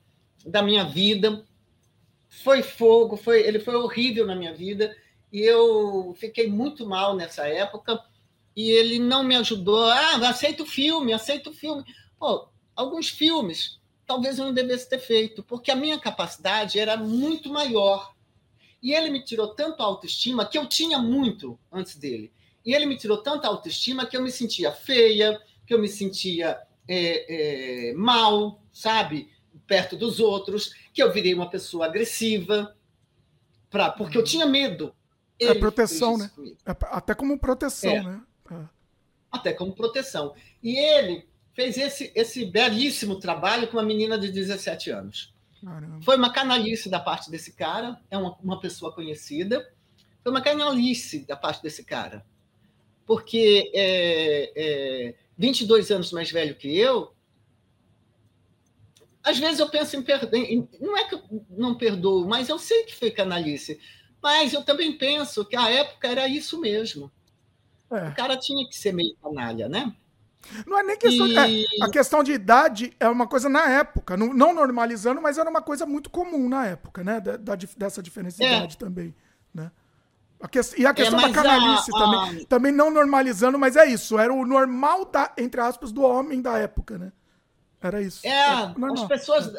da 0.45 0.61
minha 0.61 0.83
vida. 0.83 1.45
Foi 2.29 2.61
fogo, 2.61 3.17
foi, 3.17 3.41
ele 3.41 3.59
foi 3.59 3.75
horrível 3.75 4.25
na 4.25 4.35
minha 4.35 4.53
vida. 4.53 4.95
E 5.31 5.41
eu 5.41 6.15
fiquei 6.19 6.47
muito 6.47 6.85
mal 6.85 7.15
nessa 7.15 7.47
época. 7.47 8.01
E 8.55 8.71
ele 8.71 8.99
não 8.99 9.23
me 9.23 9.35
ajudou. 9.35 9.83
Ah, 9.85 10.29
aceita 10.29 10.63
o 10.63 10.67
filme, 10.67 11.13
aceita 11.13 11.49
o 11.49 11.53
filme. 11.53 11.83
Pô, 12.19 12.49
alguns 12.75 13.09
filmes 13.09 13.79
talvez 14.09 14.39
eu 14.39 14.45
não 14.45 14.53
devesse 14.53 14.89
ter 14.89 14.97
feito, 14.97 15.43
porque 15.43 15.69
a 15.69 15.75
minha 15.75 15.99
capacidade 15.99 16.79
era 16.79 16.97
muito 16.97 17.47
maior 17.53 18.11
e 18.81 18.93
ele 18.93 19.10
me 19.10 19.23
tirou 19.23 19.49
tanto 19.56 19.84
autoestima 19.84 20.45
que 20.45 20.57
eu 20.57 20.68
tinha 20.68 20.97
muito 20.99 21.60
antes 21.72 21.95
dele. 21.95 22.31
E 22.65 22.73
ele 22.73 22.85
me 22.85 22.97
tirou 22.97 23.18
tanta 23.18 23.47
autoestima 23.47 24.06
que 24.06 24.15
eu 24.15 24.22
me 24.22 24.31
sentia 24.31 24.72
feia, 24.72 25.41
que 25.65 25.73
eu 25.73 25.80
me 25.80 25.88
sentia 25.88 26.60
é, 26.88 27.89
é, 27.89 27.93
mal, 27.93 28.61
sabe? 28.72 29.30
Perto 29.68 29.95
dos 29.95 30.19
outros, 30.19 30.73
que 30.93 31.01
eu 31.01 31.11
virei 31.11 31.34
uma 31.34 31.49
pessoa 31.49 31.85
agressiva, 31.85 32.76
pra, 33.69 33.91
porque 33.91 34.18
eu 34.18 34.23
tinha 34.23 34.45
medo. 34.45 34.93
É 35.39 35.45
ele 35.45 35.51
é 35.51 35.60
proteção, 35.60 36.18
né? 36.18 36.31
É, 36.65 36.76
até 36.85 37.14
como 37.14 37.38
proteção, 37.38 37.91
é. 37.91 38.03
né? 38.03 38.22
É. 38.51 38.65
Até 39.31 39.53
como 39.53 39.73
proteção. 39.73 40.34
E 40.61 40.77
ele 40.77 41.27
fez 41.53 41.77
esse, 41.77 42.11
esse 42.15 42.45
belíssimo 42.45 43.19
trabalho 43.19 43.68
com 43.68 43.77
uma 43.77 43.84
menina 43.84 44.18
de 44.18 44.31
17 44.31 44.89
anos. 44.89 45.34
Caramba. 45.64 46.02
Foi 46.02 46.15
uma 46.18 46.31
canalice 46.31 46.90
da 46.90 46.99
parte 46.99 47.30
desse 47.30 47.53
cara, 47.53 47.99
é 48.10 48.18
uma, 48.18 48.36
uma 48.41 48.60
pessoa 48.60 48.94
conhecida. 48.94 49.72
Foi 50.23 50.31
uma 50.31 50.41
canalice 50.41 51.26
da 51.26 51.36
parte 51.36 51.61
desse 51.61 51.84
cara. 51.84 52.26
Porque 53.06 53.72
é, 53.73 54.52
é, 54.56 55.15
22 55.38 55.91
anos 55.91 56.11
mais 56.11 56.31
velho 56.31 56.56
que 56.56 56.77
eu, 56.77 57.14
às 59.23 59.38
vezes 59.38 59.60
eu 59.60 59.69
penso 59.69 59.95
em 59.95 60.02
perder. 60.02 60.68
Não 60.80 60.98
é 60.98 61.07
que 61.07 61.15
eu 61.15 61.23
não 61.49 61.76
perdoo, 61.76 62.27
mas 62.27 62.49
eu 62.49 62.57
sei 62.57 62.84
que 62.84 62.95
foi 62.95 63.11
canalice. 63.11 63.80
Mas 64.22 64.53
eu 64.53 64.64
também 64.64 64.98
penso 64.98 65.45
que 65.45 65.56
a 65.56 65.69
época 65.69 66.07
era 66.07 66.27
isso 66.27 66.60
mesmo. 66.60 67.11
É. 67.91 68.10
O 68.10 68.15
cara 68.15 68.38
tinha 68.38 68.68
que 68.68 68.76
ser 68.76 68.94
meio 68.94 69.15
canalha, 69.18 69.68
né? 69.68 69.95
Não 70.65 70.79
é 70.79 70.83
nem 70.83 70.97
questão 70.97 71.27
e... 71.27 71.33
de, 71.33 71.65
é, 71.81 71.85
A 71.85 71.89
questão 71.89 72.23
de 72.23 72.31
idade 72.31 72.93
é 72.99 73.07
uma 73.07 73.27
coisa 73.27 73.49
na 73.49 73.69
época, 73.69 74.15
não, 74.15 74.33
não, 74.33 74.53
normalizando, 74.53 75.21
mas 75.21 75.37
era 75.37 75.49
uma 75.49 75.61
coisa 75.61 75.85
muito 75.85 76.09
comum 76.09 76.47
na 76.47 76.65
época, 76.65 77.03
né? 77.03 77.19
Da, 77.19 77.37
da 77.37 77.55
dessa 77.55 78.01
diferença 78.01 78.37
de 78.37 78.45
é. 78.45 78.57
idade 78.57 78.77
também. 78.77 79.13
Né? 79.53 79.71
A 80.39 80.47
que, 80.47 80.59
e 80.77 80.85
a 80.85 80.93
questão 80.93 81.19
é, 81.19 81.27
da 81.27 81.33
canalice 81.33 81.91
a, 81.93 81.99
também, 81.99 82.41
a... 82.41 82.45
também 82.45 82.71
não 82.71 82.89
normalizando, 82.89 83.59
mas 83.59 83.75
é 83.75 83.85
isso. 83.85 84.17
Era 84.17 84.33
o 84.33 84.45
normal, 84.45 85.05
da, 85.05 85.33
entre 85.37 85.59
aspas, 85.59 85.91
do 85.91 86.01
homem 86.01 86.41
da 86.41 86.57
época, 86.57 86.97
né? 86.97 87.11
Era 87.81 88.01
isso. 88.01 88.25
É, 88.27 88.45
as 88.45 89.03
pessoas, 89.07 89.53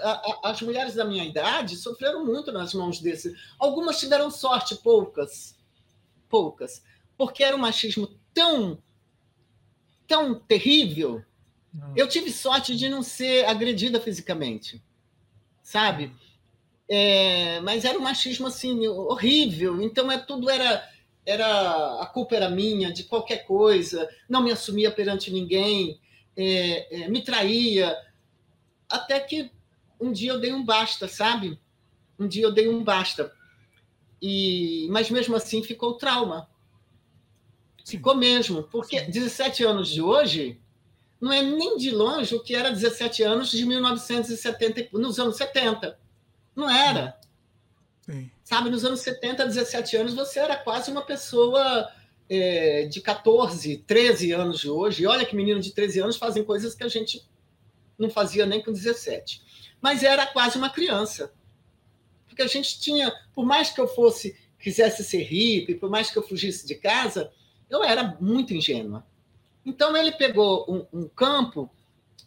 as 0.44 0.60
mulheres 0.60 0.94
da 0.94 1.06
minha 1.06 1.24
idade 1.24 1.76
sofreram 1.76 2.24
muito 2.24 2.52
nas 2.52 2.74
mãos 2.74 3.00
desse. 3.00 3.34
Algumas 3.58 3.98
tiveram 3.98 4.30
sorte, 4.30 4.74
poucas. 4.76 5.54
Poucas. 6.28 6.82
Porque 7.16 7.42
era 7.42 7.56
um 7.56 7.60
machismo 7.60 8.08
tão 8.34 8.78
tão 10.10 10.34
terrível. 10.34 11.22
Não. 11.72 11.92
Eu 11.96 12.08
tive 12.08 12.32
sorte 12.32 12.74
de 12.74 12.88
não 12.88 13.00
ser 13.00 13.44
agredida 13.44 14.00
fisicamente, 14.00 14.82
sabe? 15.62 16.12
É, 16.88 17.60
mas 17.60 17.84
era 17.84 17.96
um 17.96 18.02
machismo 18.02 18.48
assim 18.48 18.88
horrível. 18.88 19.80
Então 19.80 20.10
é 20.10 20.18
tudo 20.18 20.50
era 20.50 20.84
era 21.24 22.02
a 22.02 22.06
culpa 22.06 22.34
era 22.34 22.50
minha 22.50 22.92
de 22.92 23.04
qualquer 23.04 23.46
coisa. 23.46 24.08
Não 24.28 24.42
me 24.42 24.50
assumia 24.50 24.90
perante 24.90 25.30
ninguém, 25.30 26.00
é, 26.36 27.02
é, 27.02 27.08
me 27.08 27.22
traía. 27.22 27.96
Até 28.88 29.20
que 29.20 29.48
um 30.00 30.10
dia 30.10 30.32
eu 30.32 30.40
dei 30.40 30.52
um 30.52 30.64
basta, 30.64 31.06
sabe? 31.06 31.56
Um 32.18 32.26
dia 32.26 32.42
eu 32.42 32.52
dei 32.52 32.68
um 32.68 32.82
basta. 32.82 33.32
E 34.20 34.88
mas 34.90 35.08
mesmo 35.08 35.36
assim 35.36 35.62
ficou 35.62 35.94
trauma. 35.94 36.49
Ficou 37.90 38.14
mesmo, 38.14 38.62
porque 38.62 39.00
17 39.00 39.64
anos 39.64 39.88
de 39.88 40.00
hoje 40.00 40.60
não 41.20 41.32
é 41.32 41.42
nem 41.42 41.76
de 41.76 41.90
longe 41.90 42.34
o 42.34 42.40
que 42.40 42.54
era 42.54 42.70
17 42.70 43.22
anos 43.24 43.50
de 43.50 43.66
1970, 43.66 44.88
nos 44.92 45.18
anos 45.18 45.36
70. 45.36 45.98
Não 46.54 46.70
era. 46.70 47.18
Sim. 48.02 48.30
Sabe, 48.44 48.70
nos 48.70 48.84
anos 48.84 49.00
70, 49.00 49.44
17 49.44 49.96
anos, 49.96 50.14
você 50.14 50.38
era 50.38 50.56
quase 50.56 50.90
uma 50.90 51.02
pessoa 51.02 51.90
é, 52.28 52.86
de 52.86 53.00
14, 53.00 53.78
13 53.78 54.32
anos 54.32 54.60
de 54.60 54.70
hoje. 54.70 55.02
E 55.02 55.06
olha 55.06 55.26
que 55.26 55.34
menino 55.34 55.60
de 55.60 55.72
13 55.72 56.00
anos 56.00 56.16
fazem 56.16 56.44
coisas 56.44 56.76
que 56.76 56.84
a 56.84 56.88
gente 56.88 57.28
não 57.98 58.08
fazia 58.08 58.46
nem 58.46 58.62
com 58.62 58.72
17. 58.72 59.42
Mas 59.80 60.04
era 60.04 60.26
quase 60.26 60.56
uma 60.56 60.70
criança. 60.70 61.32
Porque 62.26 62.42
a 62.42 62.46
gente 62.46 62.80
tinha, 62.80 63.12
por 63.34 63.44
mais 63.44 63.70
que 63.70 63.80
eu 63.80 63.88
fosse, 63.88 64.36
quisesse 64.60 65.02
ser 65.02 65.22
hippie, 65.22 65.74
por 65.74 65.90
mais 65.90 66.10
que 66.10 66.18
eu 66.18 66.22
fugisse 66.22 66.66
de 66.66 66.76
casa, 66.76 67.32
eu 67.70 67.84
era 67.84 68.16
muito 68.20 68.52
ingênua. 68.52 69.04
Então 69.64 69.96
ele 69.96 70.12
pegou 70.12 70.66
um, 70.68 71.00
um 71.00 71.08
campo 71.08 71.70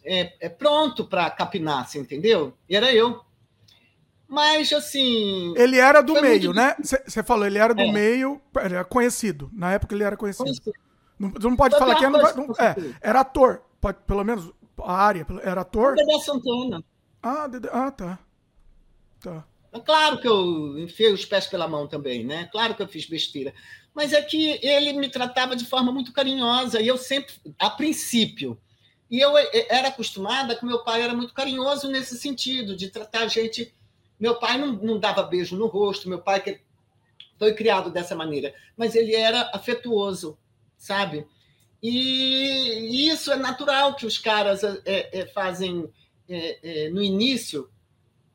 é, 0.04 0.32
é 0.40 0.48
pronto 0.48 1.04
para 1.04 1.30
capinar, 1.30 1.88
você 1.88 1.98
entendeu? 1.98 2.52
E 2.68 2.76
era 2.76 2.92
eu. 2.92 3.20
Mas 4.28 4.72
assim. 4.72 5.54
Ele 5.56 5.78
era 5.78 6.02
do 6.02 6.20
meio, 6.20 6.52
né? 6.52 6.74
Você 6.82 7.22
falou, 7.22 7.46
ele 7.46 7.58
era 7.58 7.74
do 7.74 7.82
é. 7.82 7.92
meio, 7.92 8.40
era 8.54 8.84
conhecido. 8.84 9.50
Na 9.52 9.72
época 9.72 9.94
ele 9.94 10.04
era 10.04 10.16
conhecido. 10.16 10.44
conhecido. 10.44 10.72
Não, 11.18 11.28
não 11.28 11.56
pode 11.56 11.78
falar 11.78 11.94
que 11.94 12.04
era, 12.04 12.34
não, 12.34 12.46
é, 12.58 12.74
era 13.00 13.20
ator. 13.20 13.62
Pode, 13.80 13.98
pelo 14.06 14.24
menos 14.24 14.52
a 14.82 14.92
área. 14.92 15.26
Era 15.42 15.60
ator. 15.60 15.94
Dedé 15.94 16.18
Santana. 16.18 16.82
Ah, 17.22 17.46
Dedé, 17.46 17.68
ah 17.72 17.90
tá. 17.90 18.18
Tá. 19.20 19.44
É 19.72 19.80
claro 19.80 20.18
que 20.18 20.28
eu 20.28 20.78
enfiei 20.78 21.12
os 21.12 21.24
pés 21.24 21.46
pela 21.46 21.66
mão 21.66 21.86
também, 21.86 22.24
né? 22.24 22.48
Claro 22.52 22.74
que 22.74 22.82
eu 22.82 22.88
fiz 22.88 23.06
besteira. 23.06 23.52
Mas 23.94 24.12
é 24.12 24.20
que 24.20 24.58
ele 24.62 24.92
me 24.92 25.08
tratava 25.08 25.54
de 25.54 25.64
forma 25.64 25.92
muito 25.92 26.12
carinhosa 26.12 26.80
e 26.80 26.88
eu 26.88 26.98
sempre, 26.98 27.34
a 27.58 27.70
princípio, 27.70 28.60
e 29.10 29.20
eu 29.20 29.36
era 29.68 29.88
acostumada 29.88 30.56
que 30.56 30.64
meu 30.64 30.82
pai 30.82 31.02
era 31.02 31.14
muito 31.14 31.32
carinhoso 31.32 31.88
nesse 31.88 32.18
sentido, 32.18 32.74
de 32.74 32.88
tratar 32.88 33.20
a 33.20 33.28
gente. 33.28 33.72
Meu 34.18 34.34
pai 34.36 34.58
não, 34.58 34.72
não 34.72 34.98
dava 34.98 35.22
beijo 35.22 35.56
no 35.56 35.66
rosto, 35.66 36.08
meu 36.08 36.20
pai 36.20 36.42
que 36.42 36.60
foi 37.38 37.54
criado 37.54 37.90
dessa 37.90 38.16
maneira, 38.16 38.54
mas 38.76 38.94
ele 38.94 39.14
era 39.14 39.50
afetuoso, 39.54 40.38
sabe? 40.76 41.26
E 41.82 43.08
isso 43.08 43.30
é 43.30 43.36
natural 43.36 43.94
que 43.94 44.06
os 44.06 44.18
caras 44.18 44.64
é, 44.64 45.20
é, 45.20 45.26
fazem 45.26 45.88
no 46.92 47.02
início. 47.02 47.68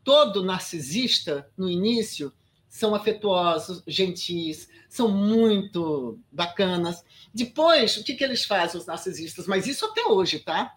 Todo 0.04 0.44
narcisista, 0.44 1.50
no 1.58 1.70
início, 1.70 2.32
são 2.68 2.94
afetuosos, 2.94 3.84
gentis, 3.88 4.69
são 4.90 5.08
muito 5.08 6.20
bacanas. 6.32 7.06
Depois, 7.32 7.96
o 7.98 8.04
que, 8.04 8.16
que 8.16 8.24
eles 8.24 8.44
fazem, 8.44 8.82
os 8.82 8.88
narcisistas? 8.88 9.46
Mas 9.46 9.68
isso 9.68 9.86
até 9.86 10.04
hoje, 10.06 10.40
tá? 10.40 10.76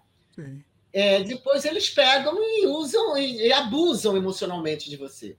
É, 0.92 1.24
depois 1.24 1.64
eles 1.64 1.88
pegam 1.88 2.36
e 2.38 2.66
usam 2.66 3.16
e, 3.16 3.48
e, 3.48 3.52
abusam 3.52 4.14
emocionalmente 4.14 4.90
de 4.90 4.98
você. 4.98 5.36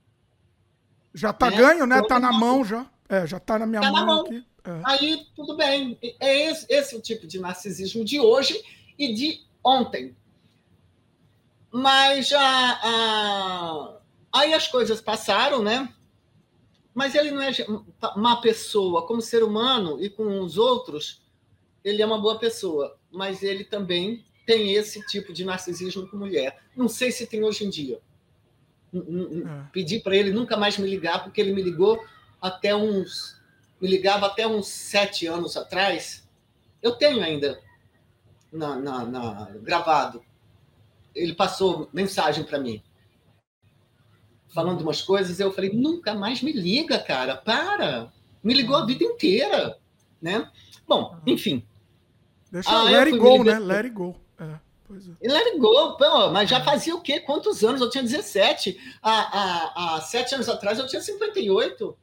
Já 1.13 1.31
tá 1.31 1.51
né? 1.51 1.57
ganho, 1.57 1.85
né? 1.85 2.01
Tá 2.01 2.19
na 2.19 2.33
mão 2.33 2.65
já. 2.65 2.87
É, 3.07 3.27
já 3.27 3.39
tá 3.39 3.59
na 3.59 3.67
minha 3.67 3.81
tá 3.81 3.91
mão, 3.91 3.99
na 3.99 4.05
mão. 4.05 4.21
aqui. 4.21 4.43
É. 4.63 4.81
Aí, 4.83 5.27
tudo 5.35 5.55
bem. 5.55 5.97
É 6.19 6.49
esse, 6.49 6.65
esse 6.67 6.95
o 6.95 7.01
tipo 7.01 7.27
de 7.27 7.39
narcisismo 7.39 8.03
de 8.03 8.19
hoje 8.19 8.59
e 8.97 9.13
de 9.13 9.45
ontem. 9.63 10.15
Mas 11.71 12.31
a, 12.33 12.39
a... 12.41 13.97
aí 14.33 14.53
as 14.53 14.67
coisas 14.67 14.99
passaram, 14.99 15.61
né? 15.61 15.93
Mas 16.93 17.15
ele 17.15 17.31
não 17.31 17.41
é 17.41 17.51
uma 18.15 18.39
pessoa. 18.41 19.07
Como 19.07 19.21
ser 19.21 19.43
humano 19.43 20.01
e 20.01 20.09
com 20.09 20.39
os 20.41 20.57
outros, 20.57 21.21
ele 21.83 22.01
é 22.01 22.05
uma 22.05 22.21
boa 22.21 22.37
pessoa. 22.37 22.97
Mas 23.11 23.41
ele 23.41 23.63
também 23.63 24.23
tem 24.45 24.73
esse 24.73 25.05
tipo 25.07 25.33
de 25.33 25.43
narcisismo 25.43 26.07
com 26.07 26.17
mulher. 26.17 26.61
Não 26.75 26.87
sei 26.87 27.11
se 27.11 27.25
tem 27.25 27.43
hoje 27.43 27.65
em 27.65 27.69
dia. 27.69 27.99
É. 28.93 28.99
Pedi 29.71 29.99
para 29.99 30.15
ele 30.15 30.31
nunca 30.31 30.55
mais 30.55 30.77
me 30.77 30.87
ligar, 30.87 31.23
porque 31.23 31.41
ele 31.41 31.53
me 31.53 31.63
ligou 31.63 32.03
até 32.39 32.75
uns. 32.75 33.41
Me 33.81 33.87
ligava 33.87 34.27
até 34.27 34.45
uns 34.45 34.67
sete 34.67 35.25
anos 35.25 35.57
atrás. 35.57 36.27
Eu 36.81 36.91
tenho 36.91 37.23
ainda 37.23 37.59
na, 38.51 38.75
na, 38.75 39.05
na 39.05 39.49
gravado. 39.61 40.23
Ele 41.15 41.33
passou 41.33 41.89
mensagem 41.91 42.43
para 42.43 42.59
mim 42.59 42.83
falando 44.53 44.81
umas 44.81 45.01
coisas, 45.01 45.39
eu 45.39 45.51
falei, 45.51 45.71
nunca 45.73 46.13
mais 46.13 46.41
me 46.41 46.51
liga, 46.51 46.99
cara, 46.99 47.35
para. 47.35 48.11
Me 48.43 48.53
ligou 48.53 48.75
a 48.75 48.85
vida 48.85 49.03
inteira, 49.03 49.77
né? 50.21 50.49
Bom, 50.87 51.17
enfim. 51.25 51.65
Deixa 52.51 52.69
ah, 52.69 52.83
let 52.83 53.07
it 53.07 53.17
go, 53.17 53.43
né? 53.43 53.57
Let 53.57 53.85
it 53.85 53.89
go. 53.89 54.15
É, 54.37 54.59
pois 54.87 55.07
é. 55.07 55.11
Let 55.21 55.47
it 55.47 55.57
go, 55.57 55.97
pô, 55.97 56.29
mas 56.29 56.49
já 56.49 56.63
fazia 56.63 56.95
o 56.95 57.01
quê? 57.01 57.19
Quantos 57.19 57.63
anos? 57.63 57.81
Eu 57.81 57.89
tinha 57.89 58.03
17. 58.03 58.77
Há, 59.01 59.11
há, 59.11 59.95
há 59.95 60.01
sete 60.01 60.35
anos 60.35 60.47
atrás 60.47 60.77
eu 60.77 60.87
tinha 60.87 61.01
58. 61.01 61.97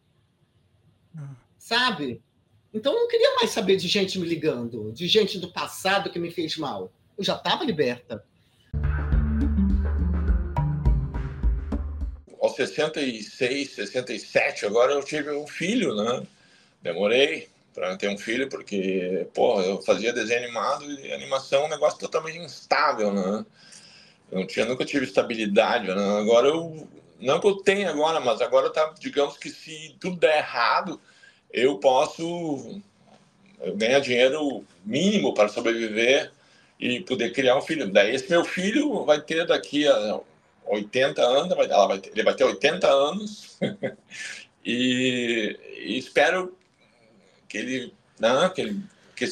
É. 1.16 1.20
Sabe? 1.56 2.20
Então 2.74 2.92
eu 2.92 3.00
não 3.00 3.08
queria 3.08 3.36
mais 3.36 3.50
saber 3.50 3.76
de 3.76 3.86
gente 3.86 4.18
me 4.18 4.26
ligando, 4.26 4.92
de 4.92 5.06
gente 5.06 5.38
do 5.38 5.52
passado 5.52 6.10
que 6.10 6.18
me 6.18 6.30
fez 6.30 6.56
mal. 6.56 6.92
Eu 7.16 7.22
já 7.22 7.36
estava 7.36 7.64
liberta. 7.64 8.24
Aos 12.40 12.56
66, 12.56 13.74
67, 13.74 14.64
agora 14.64 14.92
eu 14.92 15.02
tive 15.04 15.30
um 15.32 15.46
filho, 15.46 15.94
né? 15.94 16.26
Demorei 16.82 17.48
para 17.74 17.96
ter 17.96 18.08
um 18.08 18.16
filho 18.16 18.48
porque, 18.48 19.26
pô, 19.34 19.60
eu 19.60 19.80
fazia 19.82 20.12
desenho 20.12 20.44
animado 20.44 20.90
e 20.90 21.12
animação 21.12 21.62
é 21.62 21.66
um 21.66 21.70
negócio 21.70 21.98
totalmente 21.98 22.38
instável, 22.38 23.12
né? 23.12 23.44
Eu 24.32 24.40
não 24.40 24.46
tinha, 24.46 24.64
nunca 24.64 24.84
tive 24.84 25.04
estabilidade, 25.04 25.88
né? 25.88 26.18
Agora 26.18 26.48
eu, 26.48 26.88
não 27.20 27.38
que 27.38 27.46
eu 27.46 27.56
tenha 27.56 27.90
agora, 27.90 28.18
mas 28.20 28.40
agora 28.40 28.70
tá, 28.70 28.94
digamos 28.98 29.36
que 29.36 29.50
se 29.50 29.94
tudo 30.00 30.16
der 30.16 30.38
errado, 30.38 30.98
eu 31.52 31.78
posso 31.78 32.80
ganhar 33.76 34.00
dinheiro 34.00 34.64
mínimo 34.84 35.34
para 35.34 35.48
sobreviver 35.48 36.32
e 36.78 37.00
poder 37.00 37.32
criar 37.32 37.56
um 37.56 37.60
filho. 37.62 37.90
Daí 37.92 38.14
esse 38.14 38.30
meu 38.30 38.44
filho 38.44 39.04
vai 39.04 39.20
ter 39.20 39.46
daqui 39.46 39.86
a 39.86 40.20
80 40.70 41.22
anos, 41.22 41.52
ela 41.52 41.86
vai 41.86 42.00
ele 42.04 42.22
vai 42.22 42.34
ter 42.34 42.44
80 42.44 42.86
anos 42.86 43.58
e, 44.64 45.58
e, 45.84 45.98
espero 45.98 46.56
que 47.48 47.58
ele, 47.58 47.94
não, 48.18 48.42
né, 48.42 48.48
que, 48.50 48.60
ele 48.60 48.82
que, 49.16 49.26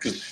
que, 0.00 0.22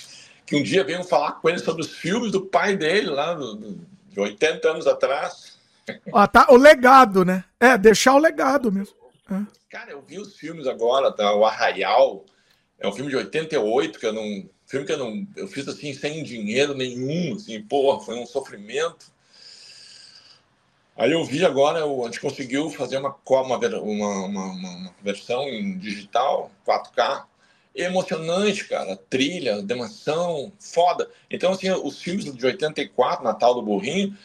que, 0.47 0.57
um 0.57 0.63
dia 0.63 0.85
venham 0.85 1.03
falar 1.03 1.33
com 1.33 1.49
ele 1.49 1.59
sobre 1.59 1.83
os 1.83 1.91
filmes 1.91 2.31
do 2.31 2.47
pai 2.47 2.77
dele, 2.77 3.09
lá 3.09 3.35
do, 3.35 3.55
do, 3.57 3.87
de 4.09 4.21
80 4.21 4.71
anos 4.71 4.87
atrás. 4.87 5.53
Ah, 6.15 6.29
tá, 6.29 6.47
o 6.49 6.57
legado, 6.57 7.25
né? 7.25 7.45
É, 7.59 7.77
deixar 7.77 8.15
o 8.15 8.19
legado 8.19 8.71
mesmo. 8.71 8.95
É. 9.29 9.45
Cara, 9.69 9.91
eu 9.91 10.01
vi 10.01 10.17
os 10.17 10.37
filmes 10.37 10.69
agora, 10.69 11.11
tá? 11.11 11.35
O 11.35 11.45
Arraial, 11.45 12.25
é 12.79 12.87
um 12.87 12.93
filme 12.93 13.11
de 13.11 13.17
88, 13.17 13.99
que 13.99 14.07
eu 14.07 14.13
não. 14.13 14.49
Filme 14.67 14.87
que 14.87 14.93
eu 14.93 14.99
não. 14.99 15.27
Eu 15.35 15.49
fiz 15.49 15.67
assim, 15.67 15.93
sem 15.93 16.23
dinheiro 16.23 16.73
nenhum, 16.75 17.35
assim, 17.35 17.61
porra, 17.63 18.01
foi 18.05 18.15
um 18.17 18.27
sofrimento. 18.27 19.07
Aí 21.03 21.11
eu 21.11 21.25
vi 21.25 21.45
agora, 21.45 21.85
a 21.85 22.05
gente 22.05 22.21
conseguiu 22.21 22.71
fazer 22.71 22.97
uma, 22.97 23.17
uma, 23.29 23.57
uma, 23.57 24.45
uma 24.53 24.95
versão 25.03 25.49
em 25.49 25.77
digital, 25.77 26.49
4K, 26.65 27.25
emocionante, 27.75 28.69
cara. 28.69 28.95
Trilha, 29.11 29.57
animação, 29.57 30.53
foda. 30.61 31.11
Então, 31.29 31.51
assim, 31.51 31.69
os 31.73 32.01
filmes 32.01 32.33
de 32.33 32.47
84, 32.47 33.25
Natal 33.25 33.53
do 33.53 33.63
Burrinho, 33.63 34.17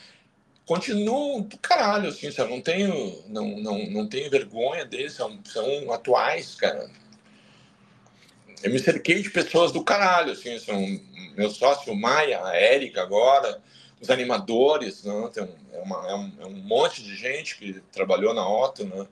continuam 0.67 1.41
do 1.41 1.57
caralho, 1.57 2.09
assim, 2.09 2.29
sabe? 2.29 2.51
Não 2.51 2.61
tenho, 2.61 3.23
não, 3.27 3.57
não, 3.57 3.79
não 3.87 4.07
tenho 4.07 4.29
vergonha 4.29 4.85
deles, 4.85 5.13
são, 5.13 5.39
são 5.45 5.91
atuais, 5.91 6.53
cara. 6.53 6.91
Eu 8.61 8.69
me 8.69 8.77
cerquei 8.77 9.23
de 9.23 9.31
pessoas 9.31 9.71
do 9.71 9.83
caralho, 9.83 10.33
assim, 10.33 10.59
são 10.59 10.79
meu 11.35 11.49
sócio 11.49 11.95
Maia, 11.95 12.45
a 12.45 12.55
Érica 12.55 13.01
agora, 13.01 13.63
os 13.99 14.09
animadores, 14.09 15.03
né? 15.03 15.29
Tem 15.33 15.47
é, 15.73 15.79
uma, 15.79 16.09
é, 16.09 16.15
um, 16.15 16.31
é, 16.39 16.45
um, 16.45 16.55
monte 16.55 17.03
de 17.03 17.15
gente 17.15 17.57
que 17.57 17.81
trabalhou 17.91 18.33
na 18.33 18.47
Otto, 18.47 18.85
né? 18.85 19.07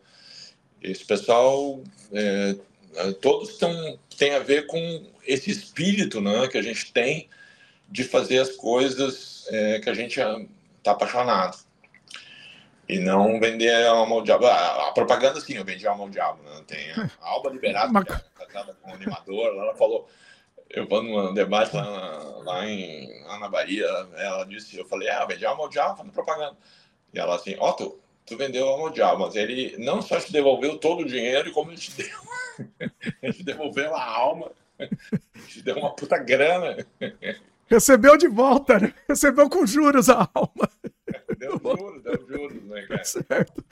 Esse 0.81 1.03
pessoal, 1.03 1.81
é, 2.13 2.55
é 2.95 3.11
todos 3.13 3.57
tão, 3.57 3.99
têm 4.17 4.35
a 4.35 4.39
ver 4.39 4.67
com 4.67 5.05
esse 5.25 5.49
espírito 5.49 6.21
né, 6.21 6.47
que 6.47 6.57
a 6.57 6.61
gente 6.61 6.93
tem 6.93 7.27
de 7.89 8.03
fazer 8.03 8.39
as 8.39 8.51
coisas 8.51 9.47
é, 9.49 9.79
que 9.79 9.89
a 9.89 9.93
gente 9.93 10.19
está 10.19 10.91
apaixonado. 10.91 11.57
E 12.87 12.99
não 12.99 13.39
vender 13.39 13.83
alma 13.87 14.15
ao 14.15 14.21
diabo. 14.21 14.45
A, 14.45 14.89
a 14.89 14.91
propaganda, 14.91 15.41
sim, 15.41 15.55
eu 15.55 15.65
vendi 15.65 15.87
alma 15.87 16.03
ao 16.03 16.09
diabo. 16.09 16.43
Né? 16.43 16.61
Tem 16.67 16.91
a 16.91 17.09
Alba 17.19 17.49
Liberato, 17.49 17.97
é 17.97 18.45
casada 18.45 18.77
com 18.79 18.91
o 18.91 18.93
animador, 18.93 19.47
ela 19.47 19.73
falou 19.73 20.07
eu 20.69 20.87
vou 20.87 21.03
num 21.03 21.33
debate 21.33 21.75
lá, 21.75 22.41
lá, 22.43 22.67
em, 22.67 23.23
lá 23.23 23.39
na 23.39 23.49
Bahia, 23.49 23.85
ela 24.15 24.43
disse, 24.45 24.77
eu 24.77 24.85
falei, 24.85 25.09
ah, 25.09 25.25
vendi 25.25 25.45
alma 25.45 25.63
ao 25.63 25.69
diabo 25.69 25.97
fazendo 25.97 26.13
propaganda. 26.13 26.57
E 27.13 27.19
ela 27.19 27.35
assim, 27.35 27.55
ó, 27.59 27.71
tu, 27.73 27.99
tu 28.25 28.37
vendeu 28.37 28.67
alma 28.67 28.85
ao 28.85 28.89
diabo, 28.89 29.25
mas 29.25 29.35
ele 29.35 29.75
não 29.77 30.01
só 30.01 30.19
te 30.19 30.31
devolveu 30.31 30.77
todo 30.77 31.01
o 31.01 31.05
dinheiro, 31.07 31.51
como 31.51 31.71
ele 31.71 31.77
te 31.77 31.91
deu, 31.91 32.19
ele 33.21 33.33
te 33.33 33.43
devolveu 33.43 33.95
a 33.95 34.03
alma, 34.03 34.51
te 35.47 35.61
deu 35.61 35.77
uma 35.77 35.95
puta 35.95 36.17
grana. 36.17 36.85
Recebeu 37.67 38.17
de 38.17 38.27
volta, 38.27 38.79
né? 38.79 38.93
Recebeu 39.07 39.49
com 39.49 39.65
juros 39.65 40.09
a 40.09 40.29
alma. 40.33 40.69
Deu 41.37 41.59
juros, 41.59 42.01
deu 42.01 42.25
juros, 42.27 42.63
né, 42.63 42.81
cara? 42.83 43.03
Certo. 43.03 43.65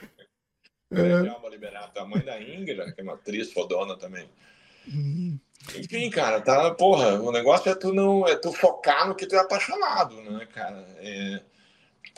É. 0.92 1.30
Alma 1.30 1.48
liberada. 1.50 2.02
A 2.02 2.06
mãe 2.06 2.20
da 2.20 2.40
Ingra, 2.42 2.92
que 2.92 3.00
é 3.00 3.04
uma 3.04 3.14
atriz 3.14 3.54
fodona 3.54 3.96
também. 3.96 4.30
Hum. 4.88 5.40
Enfim, 5.76 6.10
cara, 6.10 6.42
tá, 6.42 6.72
porra, 6.72 7.22
o 7.22 7.32
negócio 7.32 7.72
é 7.72 7.76
tu 7.76 7.94
não, 7.94 8.28
é 8.28 8.36
tu 8.36 8.52
focar 8.52 9.08
no 9.08 9.16
que 9.16 9.26
tu 9.26 9.36
é 9.36 9.40
apaixonado, 9.40 10.16
né, 10.22 10.46
cara? 10.54 10.86
É, 11.00 11.42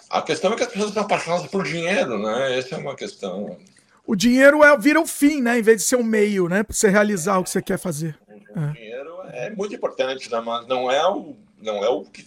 a 0.09 0.21
questão 0.21 0.53
é 0.53 0.55
que 0.55 0.63
as 0.63 0.69
pessoas 0.69 0.89
estão 0.89 1.03
apaixonadas 1.03 1.47
por 1.47 1.63
dinheiro, 1.63 2.17
né? 2.17 2.57
Essa 2.57 2.75
é 2.75 2.77
uma 2.77 2.95
questão. 2.95 3.57
O 4.05 4.15
dinheiro 4.15 4.63
é, 4.63 4.77
vira 4.77 4.99
o 4.99 5.05
fim, 5.05 5.41
né? 5.41 5.59
Em 5.59 5.61
vez 5.61 5.77
de 5.77 5.83
ser 5.83 5.95
um 5.95 6.03
meio, 6.03 6.49
né? 6.49 6.63
Para 6.63 6.75
você 6.75 6.89
realizar 6.89 7.37
o 7.37 7.43
que 7.43 7.49
você 7.49 7.61
quer 7.61 7.77
fazer. 7.77 8.17
O 8.27 8.59
é. 8.59 8.71
dinheiro 8.71 9.21
é 9.31 9.49
muito 9.51 9.75
importante, 9.75 10.31
né? 10.31 10.41
Mas 10.41 10.67
não 10.67 10.91
é 10.91 11.07
o, 11.07 11.35
não 11.61 11.83
é 11.83 11.89
o 11.89 12.03
que. 12.03 12.25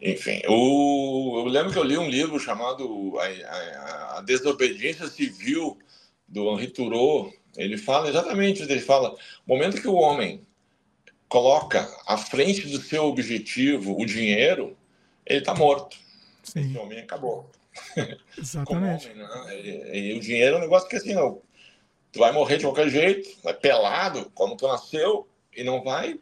Enfim, 0.00 0.42
o, 0.48 1.42
eu 1.44 1.44
lembro 1.46 1.72
que 1.72 1.78
eu 1.78 1.84
li 1.84 1.96
um 1.96 2.08
livro 2.08 2.38
chamado 2.38 3.14
A, 3.18 3.24
a, 3.24 4.18
a 4.18 4.20
Desobediência 4.20 5.06
Civil, 5.08 5.78
do 6.28 6.50
Henri 6.50 6.68
Thoreau, 6.68 7.32
ele 7.56 7.78
fala 7.78 8.08
exatamente 8.08 8.62
isso. 8.62 8.70
Ele 8.70 8.80
fala: 8.80 9.10
o 9.12 9.16
momento 9.46 9.80
que 9.80 9.88
o 9.88 9.94
homem 9.94 10.46
coloca 11.28 11.88
à 12.06 12.16
frente 12.16 12.66
do 12.68 12.80
seu 12.80 13.04
objetivo 13.04 14.00
o 14.00 14.06
dinheiro, 14.06 14.76
ele 15.24 15.40
está 15.40 15.54
morto. 15.54 15.96
Sim. 16.42 16.60
Esse 16.60 16.78
homem 16.78 16.98
acabou. 17.00 17.50
Exatamente. 18.38 19.10
Homem, 19.10 19.18
né? 19.18 19.60
e, 19.60 20.12
e, 20.12 20.14
o 20.14 20.20
dinheiro 20.20 20.56
é 20.56 20.58
um 20.58 20.62
negócio 20.62 20.88
que 20.88 20.96
assim, 20.96 21.14
não, 21.14 21.42
tu 22.12 22.20
vai 22.20 22.32
morrer 22.32 22.56
de 22.56 22.64
qualquer 22.64 22.88
jeito, 22.88 23.28
vai 23.42 23.52
pelado, 23.52 24.30
como 24.34 24.56
tu 24.56 24.66
nasceu, 24.66 25.28
e 25.54 25.64
não 25.64 25.82
vai. 25.82 26.18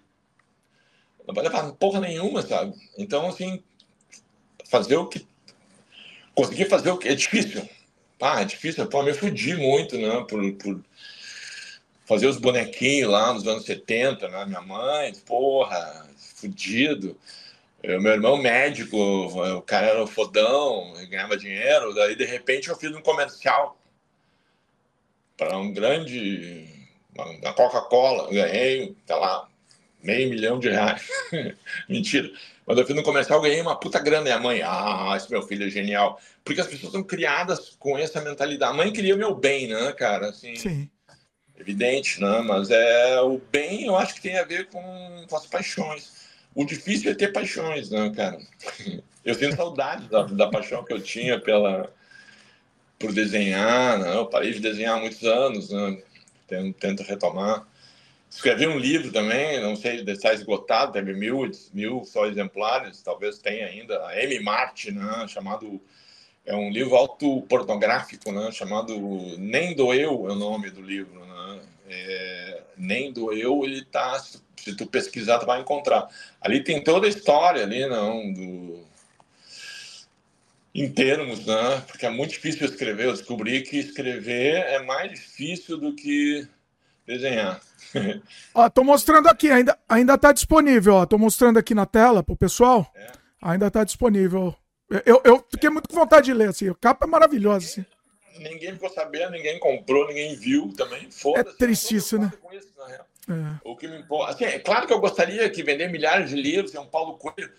Não 1.26 1.34
vai 1.34 1.44
levar 1.44 1.72
porra 1.72 2.00
nenhuma, 2.00 2.42
sabe? 2.42 2.74
Então, 2.98 3.26
assim, 3.26 3.62
fazer 4.66 4.96
o 4.96 5.06
que. 5.06 5.26
Conseguir 6.34 6.66
fazer 6.66 6.90
o 6.90 6.98
que. 6.98 7.08
É 7.08 7.14
difícil. 7.14 7.68
Ah, 8.20 8.42
é 8.42 8.44
difícil. 8.44 8.86
Pô, 8.86 9.02
me 9.02 9.12
fudi 9.12 9.54
muito, 9.54 9.96
né? 9.96 10.24
Por, 10.28 10.52
por 10.54 10.84
fazer 12.04 12.26
os 12.26 12.38
bonequinhos 12.38 13.10
lá 13.10 13.32
nos 13.32 13.46
anos 13.46 13.64
70, 13.64 14.28
né? 14.28 14.44
Minha 14.46 14.60
mãe, 14.60 15.12
porra, 15.26 16.06
fudido. 16.36 17.16
Eu, 17.82 18.00
meu 18.00 18.12
irmão 18.12 18.36
médico, 18.38 18.96
o 18.96 19.62
cara 19.62 19.88
era 19.88 20.06
fodão, 20.06 20.94
ganhava 21.08 21.36
dinheiro, 21.36 21.94
daí 21.94 22.16
de 22.16 22.24
repente 22.24 22.68
eu 22.68 22.76
fiz 22.76 22.90
um 22.94 23.02
comercial 23.02 23.78
para 25.36 25.58
um 25.58 25.72
grande, 25.72 26.66
uma 27.14 27.52
Coca-Cola, 27.52 28.30
ganhei, 28.30 28.96
sei 29.06 29.16
lá, 29.16 29.48
meio 30.02 30.30
milhão 30.30 30.58
de 30.58 30.70
reais. 30.70 31.06
Mentira. 31.88 32.30
Mas 32.66 32.78
eu 32.78 32.86
fiz 32.86 32.96
um 32.96 33.02
comercial, 33.02 33.40
ganhei 33.40 33.60
uma 33.60 33.78
puta 33.78 33.98
grana. 33.98 34.28
E 34.28 34.32
a 34.32 34.38
mãe, 34.38 34.62
ah, 34.62 35.12
esse 35.16 35.30
meu 35.30 35.42
filho 35.42 35.66
é 35.66 35.70
genial. 35.70 36.18
Porque 36.42 36.60
as 36.60 36.66
pessoas 36.66 36.92
são 36.92 37.02
criadas 37.02 37.76
com 37.78 37.98
essa 37.98 38.20
mentalidade. 38.22 38.72
A 38.72 38.74
mãe 38.74 38.92
queria 38.92 39.14
o 39.14 39.18
meu 39.18 39.34
bem, 39.34 39.68
né, 39.68 39.92
cara? 39.92 40.28
Assim, 40.28 40.56
Sim. 40.56 40.88
Evidente, 41.58 42.20
né? 42.20 42.40
Mas 42.40 42.70
é 42.70 43.20
o 43.20 43.40
bem, 43.50 43.86
eu 43.86 43.96
acho 43.96 44.14
que 44.14 44.22
tem 44.22 44.38
a 44.38 44.44
ver 44.44 44.66
com, 44.68 45.24
com 45.28 45.36
as 45.36 45.46
paixões. 45.46 46.24
O 46.54 46.64
difícil 46.64 47.10
é 47.10 47.14
ter 47.14 47.32
paixões, 47.32 47.90
né, 47.90 48.12
cara? 48.14 48.38
Eu 49.24 49.34
tenho 49.34 49.56
saudade 49.56 50.06
da, 50.10 50.24
da 50.24 50.50
paixão 50.50 50.84
que 50.84 50.92
eu 50.92 51.00
tinha 51.00 51.40
pela 51.40 51.90
por 52.98 53.10
desenhar, 53.10 53.98
né? 53.98 54.14
Eu 54.14 54.26
parei 54.26 54.52
de 54.52 54.60
desenhar 54.60 54.98
há 54.98 55.00
muitos 55.00 55.24
anos, 55.24 55.70
né? 55.70 56.02
Tento, 56.46 56.78
tento 56.78 57.02
retomar. 57.02 57.66
Escrevi 58.28 58.66
um 58.66 58.78
livro 58.78 59.10
também, 59.12 59.62
não 59.62 59.76
sei 59.76 60.04
se 60.04 60.10
está 60.10 60.34
esgotado, 60.34 60.92
teve 60.92 61.14
mil, 61.14 61.50
mil 61.72 62.04
só 62.04 62.26
exemplares, 62.26 63.00
talvez 63.00 63.38
tenha 63.38 63.66
ainda. 63.66 64.06
A 64.06 64.22
M. 64.22 64.40
Marte, 64.40 64.92
né? 64.92 65.26
Chamado 65.26 65.80
é 66.44 66.54
um 66.54 66.70
livro 66.70 66.94
autopornográfico, 66.94 68.30
né? 68.30 68.52
Chamado 68.52 68.94
Nem 69.38 69.74
Doeu 69.74 70.28
é 70.28 70.32
o 70.32 70.34
nome 70.34 70.70
do 70.70 70.82
livro, 70.82 71.23
né? 71.46 71.60
É, 71.88 72.62
Nem 72.76 73.12
Doeu, 73.12 73.64
ele 73.64 73.84
tá 73.84 74.18
se 74.64 74.74
tu 74.74 74.86
pesquisar, 74.86 75.38
tu 75.38 75.46
vai 75.46 75.60
encontrar. 75.60 76.08
Ali 76.40 76.64
tem 76.64 76.82
toda 76.82 77.06
a 77.06 77.10
história 77.10 77.62
ali, 77.62 77.86
não, 77.86 78.32
do... 78.32 78.80
em 80.74 80.90
termos, 80.90 81.44
né? 81.44 81.82
Porque 81.86 82.06
é 82.06 82.10
muito 82.10 82.30
difícil 82.30 82.64
escrever. 82.64 83.06
Eu 83.06 83.12
descobri 83.12 83.60
que 83.62 83.76
escrever 83.76 84.54
é 84.54 84.82
mais 84.82 85.10
difícil 85.12 85.76
do 85.76 85.94
que 85.94 86.48
desenhar. 87.06 87.60
ó, 88.54 88.70
tô 88.70 88.82
mostrando 88.82 89.28
aqui, 89.28 89.50
ainda, 89.50 89.78
ainda 89.86 90.16
tá 90.16 90.32
disponível, 90.32 90.94
ó. 90.94 91.06
Tô 91.06 91.18
mostrando 91.18 91.58
aqui 91.58 91.74
na 91.74 91.84
tela 91.84 92.22
pro 92.22 92.36
pessoal. 92.36 92.90
É. 92.94 93.12
Ainda 93.42 93.70
tá 93.70 93.84
disponível. 93.84 94.56
Eu, 95.04 95.20
eu 95.24 95.44
fiquei 95.50 95.68
muito 95.68 95.88
com 95.88 95.96
vontade 95.96 96.26
de 96.26 96.34
ler, 96.34 96.48
assim. 96.48 96.70
A 96.70 96.74
capa 96.74 97.04
é 97.04 97.08
maravilhosa, 97.08 97.66
assim. 97.66 97.84
Ninguém 98.38 98.72
ficou 98.72 98.90
sabendo, 98.90 99.32
ninguém 99.32 99.58
comprou, 99.58 100.08
ninguém 100.08 100.34
viu 100.36 100.72
também. 100.76 101.08
É 101.36 101.44
triste 101.44 101.96
isso, 101.96 102.18
né? 102.18 102.32
Isso, 102.52 102.72
é. 102.90 103.60
O 103.64 103.76
que 103.76 103.88
me 103.88 103.98
importa. 103.98 104.32
Assim, 104.32 104.44
é 104.44 104.58
claro 104.58 104.86
que 104.86 104.92
eu 104.92 105.00
gostaria 105.00 105.48
que 105.48 105.62
vender 105.62 105.88
milhares 105.88 106.30
de 106.30 106.36
livros, 106.36 106.74
é 106.74 106.80
um 106.80 106.86
Paulo 106.86 107.16
Coelho, 107.16 107.50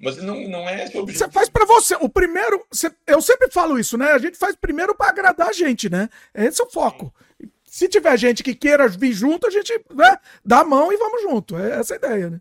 mas 0.00 0.16
não, 0.16 0.40
não 0.48 0.68
é 0.68 0.84
esse 0.84 0.96
o 0.96 1.00
objetivo. 1.00 1.26
Você 1.26 1.32
faz 1.32 1.48
para 1.48 1.64
você. 1.64 1.94
O 1.96 2.08
primeiro. 2.08 2.66
Eu 3.06 3.22
sempre 3.22 3.50
falo 3.50 3.78
isso, 3.78 3.96
né? 3.96 4.12
A 4.12 4.18
gente 4.18 4.36
faz 4.36 4.56
primeiro 4.56 4.94
para 4.94 5.10
agradar 5.10 5.48
a 5.48 5.52
gente, 5.52 5.88
né? 5.88 6.08
Esse 6.34 6.60
é 6.60 6.64
o 6.64 6.70
foco. 6.70 7.14
Sim. 7.40 7.50
Se 7.64 7.88
tiver 7.88 8.18
gente 8.18 8.42
que 8.42 8.54
queira 8.54 8.86
vir 8.86 9.12
junto, 9.12 9.46
a 9.46 9.50
gente 9.50 9.72
né, 9.94 10.18
dá 10.44 10.60
a 10.60 10.64
mão 10.64 10.92
e 10.92 10.96
vamos 10.98 11.22
junto. 11.22 11.56
É 11.56 11.78
essa 11.78 11.94
a 11.94 11.96
ideia, 11.96 12.28
né? 12.30 12.40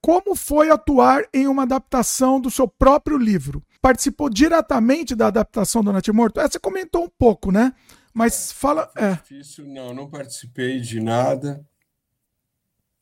Como 0.00 0.36
foi 0.36 0.70
atuar 0.70 1.24
em 1.34 1.48
uma 1.48 1.64
adaptação 1.64 2.40
do 2.40 2.50
seu 2.50 2.68
próprio 2.68 3.18
livro? 3.18 3.62
Participou 3.80 4.28
diretamente 4.28 5.14
da 5.14 5.28
adaptação 5.28 5.82
do 5.84 5.92
Natimorto? 5.92 6.40
Essa 6.40 6.52
você 6.52 6.58
comentou 6.58 7.04
um 7.04 7.08
pouco, 7.08 7.52
né? 7.52 7.72
Mas 8.12 8.50
fala. 8.50 8.90
É. 8.96 9.12
Difícil, 9.14 9.66
não, 9.66 9.94
não 9.94 10.10
participei 10.10 10.80
de 10.80 11.00
nada. 11.00 11.64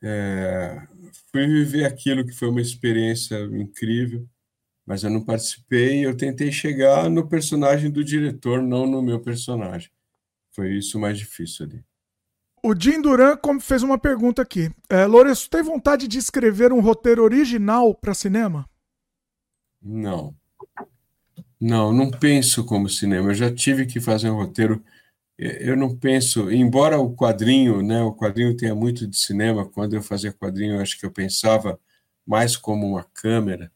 É, 0.03 0.87
fui 1.33 1.47
viver 1.47 1.85
aquilo 1.85 2.25
que 2.25 2.33
foi 2.33 2.49
uma 2.49 2.61
experiência 2.61 3.39
incrível, 3.45 4.29
mas 4.85 5.03
eu 5.03 5.11
não 5.11 5.25
participei. 5.25 6.05
Eu 6.05 6.17
tentei 6.17 6.53
chegar 6.53 7.09
no 7.09 7.27
personagem 7.27 7.91
do 7.91 8.05
diretor, 8.05 8.63
não 8.63 8.87
no 8.87 9.03
meu 9.03 9.21
personagem. 9.21 9.91
Foi 10.53 10.75
isso 10.75 10.99
mais 10.99 11.19
difícil 11.19 11.67
ali. 11.67 11.85
O 12.63 12.75
Jim 12.79 13.01
Duran 13.01 13.37
fez 13.61 13.83
uma 13.83 13.99
pergunta 13.99 14.43
aqui. 14.43 14.71
É, 14.89 15.07
Lourenço, 15.07 15.49
tem 15.49 15.63
vontade 15.63 16.09
de 16.09 16.19
escrever 16.19 16.73
um 16.73 16.81
roteiro 16.81 17.23
original 17.23 17.95
para 17.95 18.13
cinema? 18.13 18.69
Não. 19.81 20.35
Não, 21.61 21.93
não 21.93 22.11
penso 22.11 22.65
como 22.65 22.89
cinema. 22.89 23.31
Eu 23.31 23.35
já 23.35 23.53
tive 23.55 23.87
que 23.87 24.01
fazer 24.01 24.31
um 24.31 24.37
roteiro 24.37 24.83
eu 25.39 25.77
não 25.77 25.97
penso, 25.97 26.51
embora 26.53 26.99
o 27.01 27.15
quadrinho, 27.17 27.83
né, 27.83 28.03
o 28.03 28.15
quadrinho 28.15 28.57
tenha 28.57 28.75
muito 28.75 29.07
de 29.07 29.17
cinema, 29.19 29.67
quando 29.69 29.95
eu 29.95 30.03
fazia 30.03 30.33
quadrinho, 30.33 30.77
eu 30.77 30.81
acho 30.83 30.99
que 31.01 31.07
eu 31.07 31.13
pensava 31.13 31.81
mais 32.27 32.57
como 32.57 32.87
uma 32.87 33.05
câmera. 33.15 33.73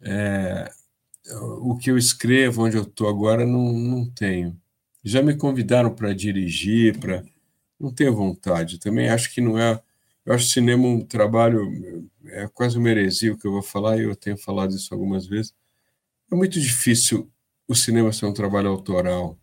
É, 0.00 0.70
o 1.60 1.76
que 1.76 1.90
eu 1.90 1.98
escrevo, 1.98 2.64
onde 2.64 2.76
eu 2.76 2.82
estou 2.84 3.08
agora, 3.08 3.46
não, 3.46 3.72
não 3.72 4.10
tenho. 4.10 4.58
Já 5.04 5.22
me 5.22 5.36
convidaram 5.36 5.94
para 5.94 6.14
dirigir, 6.14 6.98
para 6.98 7.24
não 7.80 7.92
tenho 7.92 8.14
vontade. 8.16 8.78
Também 8.80 9.08
acho 9.10 9.32
que 9.34 9.40
não 9.40 9.58
é. 9.58 9.80
Eu 10.26 10.34
acho 10.34 10.46
cinema 10.48 10.86
um 10.86 11.00
trabalho 11.04 12.08
é 12.26 12.48
quase 12.48 12.78
uma 12.78 12.90
heresia 12.90 13.32
o 13.34 13.38
que 13.38 13.46
eu 13.46 13.52
vou 13.52 13.62
falar 13.62 13.98
e 13.98 14.04
eu 14.04 14.16
tenho 14.16 14.38
falado 14.38 14.72
isso 14.74 14.94
algumas 14.94 15.26
vezes. 15.26 15.54
É 16.32 16.34
muito 16.34 16.58
difícil 16.58 17.30
o 17.68 17.74
cinema 17.74 18.12
ser 18.12 18.26
um 18.26 18.32
trabalho 18.32 18.68
autoral 18.68 19.38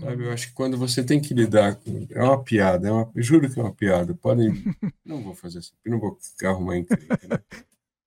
Sabe, 0.00 0.24
eu 0.24 0.32
acho 0.32 0.48
que 0.48 0.52
quando 0.52 0.76
você 0.76 1.02
tem 1.02 1.20
que 1.20 1.34
lidar 1.34 1.74
com. 1.74 2.06
É 2.10 2.22
uma 2.22 2.42
piada, 2.42 2.88
é 2.88 2.92
uma, 2.92 3.10
juro 3.16 3.50
que 3.50 3.58
é 3.58 3.62
uma 3.62 3.74
piada. 3.74 4.14
Podem. 4.14 4.52
não 5.04 5.20
vou 5.20 5.34
fazer 5.34 5.58
isso, 5.58 5.72
não 5.84 5.98
vou 5.98 6.16
arrumar 6.44 6.76
encrenca, 6.76 7.18
né? 7.28 7.38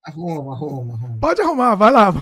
Arruma, 0.01 0.53
arruma, 0.53 0.93
arruma. 0.93 1.17
Pode 1.19 1.41
arrumar, 1.41 1.75
vai 1.75 1.91
lá. 1.91 2.13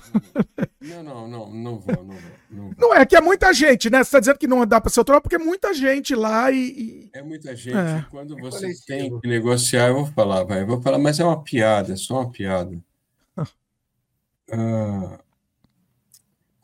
Não, 0.82 1.04
não, 1.04 1.28
não, 1.28 1.52
não 1.52 1.80
vou, 1.80 1.96
não 2.04 2.16
vou. 2.16 2.32
Não, 2.50 2.64
vou. 2.64 2.76
não 2.80 2.96
é 2.96 3.06
que 3.06 3.16
é 3.16 3.22
muita 3.22 3.54
gente, 3.54 3.92
né? 3.92 4.00
Você 4.00 4.08
está 4.08 4.20
dizendo 4.20 4.40
que 4.40 4.48
não 4.48 4.66
dá 4.66 4.82
para 4.82 4.90
ser 4.90 5.04
troll 5.04 5.22
porque 5.22 5.36
é 5.36 5.40
muita 5.40 5.72
gente 5.76 6.16
lá 6.16 6.52
e. 6.52 6.58
e... 6.58 7.10
É 7.14 7.22
muita 7.22 7.56
gente. 7.56 7.78
É. 7.78 8.04
Quando 8.10 8.36
você 8.38 8.72
é 8.72 8.74
tem 8.88 9.20
que 9.20 9.28
negociar, 9.28 9.90
eu 9.90 9.96
vou 9.96 10.06
falar, 10.08 10.44
vai, 10.44 10.64
eu 10.64 10.68
vou 10.68 10.82
falar, 10.82 10.98
mas 10.98 11.20
é 11.20 11.24
uma 11.24 11.44
piada, 11.44 11.94
é 11.94 11.96
só 11.96 12.22
uma 12.22 12.32
piada. 12.32 12.76
Ah, 14.52 15.20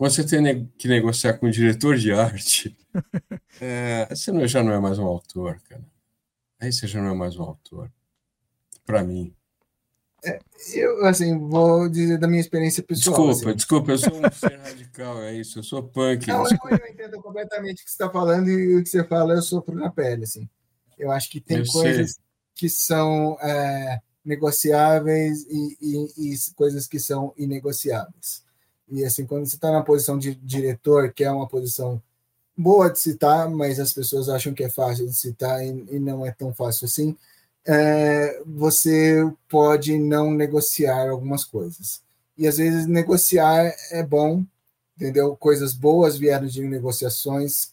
quando 0.02 0.12
você 0.12 0.26
tem 0.26 0.66
que 0.78 0.88
negociar 0.88 1.34
com 1.38 1.46
o 1.46 1.52
diretor 1.52 1.96
de 1.96 2.12
arte, 2.12 2.76
é, 3.62 4.08
você 4.10 4.32
não, 4.32 4.48
já 4.48 4.64
não 4.64 4.74
é 4.74 4.80
mais 4.80 4.98
um 4.98 5.06
autor, 5.06 5.62
cara. 5.70 5.86
Aí 6.60 6.72
você 6.72 6.88
já 6.88 7.02
não 7.02 7.12
é 7.12 7.14
mais 7.14 7.38
um 7.38 7.44
autor. 7.44 7.92
Para 8.86 9.04
mim. 9.04 9.36
É, 10.24 10.40
eu, 10.74 11.06
assim, 11.06 11.38
vou 11.38 11.88
dizer 11.90 12.18
da 12.18 12.28
minha 12.28 12.42
experiência 12.42 12.84
pessoal. 12.84 13.16
Desculpa, 13.16 13.50
assim. 13.50 13.56
desculpa, 13.56 13.92
eu 13.92 13.98
sou 13.98 14.14
um 14.14 14.30
ser 14.34 14.60
radical, 14.60 15.22
é 15.22 15.36
isso, 15.36 15.60
eu 15.60 15.64
sou 15.64 15.84
punk. 15.84 16.28
Não, 16.28 16.46
eu, 16.46 16.58
eu, 16.70 16.88
entendo 16.88 17.22
completamente 17.22 17.82
o 17.82 17.86
que 17.86 17.92
você 17.92 18.04
está 18.04 18.10
falando 18.10 18.50
e 18.50 18.76
o 18.76 18.84
que 18.84 18.90
você 18.90 19.04
fala 19.04 19.34
eu 19.34 19.42
sofro 19.42 19.76
na 19.76 19.92
pele, 19.92 20.24
assim. 20.24 20.50
Eu 20.98 21.12
acho 21.12 21.30
que 21.30 21.40
tem 21.40 21.60
eu 21.60 21.66
coisas 21.66 22.14
sei. 22.14 22.24
que 22.56 22.70
são 22.70 23.38
é, 23.42 24.00
negociáveis 24.24 25.46
e, 25.50 25.78
e, 25.82 26.34
e 26.34 26.54
coisas 26.56 26.88
que 26.88 27.00
são 27.00 27.34
inegociáveis. 27.38 28.44
E 28.90 29.04
assim, 29.06 29.26
quando 29.26 29.46
você 29.48 29.56
está 29.56 29.72
na 29.72 29.82
posição 29.82 30.18
de 30.18 30.36
diretor, 30.36 31.14
que 31.14 31.24
é 31.24 31.32
uma 31.32 31.48
posição 31.48 32.02
boa 32.56 32.90
de 32.90 33.00
citar, 33.00 33.50
mas 33.50 33.80
as 33.80 33.94
pessoas 33.94 34.30
acham 34.30 34.54
que 34.54 34.64
é 34.64 34.70
fácil 34.70 35.08
de 35.08 35.16
citar 35.16 35.66
e, 35.66 35.70
e 35.90 36.00
não 36.00 36.26
é 36.26 36.32
tão 36.32 36.54
fácil 36.54 36.86
assim, 36.86 37.18
é, 37.66 38.42
você 38.46 39.18
pode 39.50 39.98
não 39.98 40.32
negociar 40.32 41.10
algumas 41.10 41.44
coisas. 41.44 42.02
E 42.38 42.48
às 42.48 42.58
vezes 42.58 42.86
negociar 42.86 43.74
é 43.92 44.04
bom, 44.04 44.44
entendeu? 44.98 45.36
Coisas 45.36 45.74
boas 45.74 46.18
vieram 46.18 46.48
de 46.48 46.62
negociações. 46.68 47.70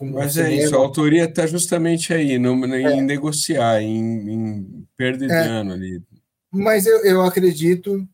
Mas 0.00 0.38
é 0.38 0.52
isso, 0.54 0.74
a 0.74 0.78
autoria 0.78 1.24
está 1.24 1.46
justamente 1.46 2.12
aí, 2.14 2.38
no, 2.38 2.54
em 2.66 2.84
é. 2.84 3.00
negociar, 3.02 3.82
em, 3.82 4.30
em 4.30 4.86
perda 4.96 5.26
de 5.26 5.32
é. 5.32 5.44
dano 5.44 5.72
ali. 5.72 6.02
Mas 6.50 6.86
eu, 6.86 7.04
eu 7.04 7.22
acredito 7.22 8.08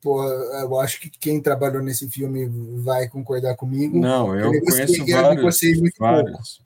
Pô, 0.00 0.22
eu 0.24 0.78
acho 0.78 1.00
que 1.00 1.10
quem 1.10 1.40
trabalhou 1.40 1.82
nesse 1.82 2.08
filme 2.08 2.48
vai 2.82 3.08
concordar 3.08 3.56
comigo. 3.56 3.98
Não, 3.98 4.34
eu, 4.34 4.54
eu 4.54 4.62
conheço 4.62 5.04
vários. 5.04 5.58
vários. 5.98 6.62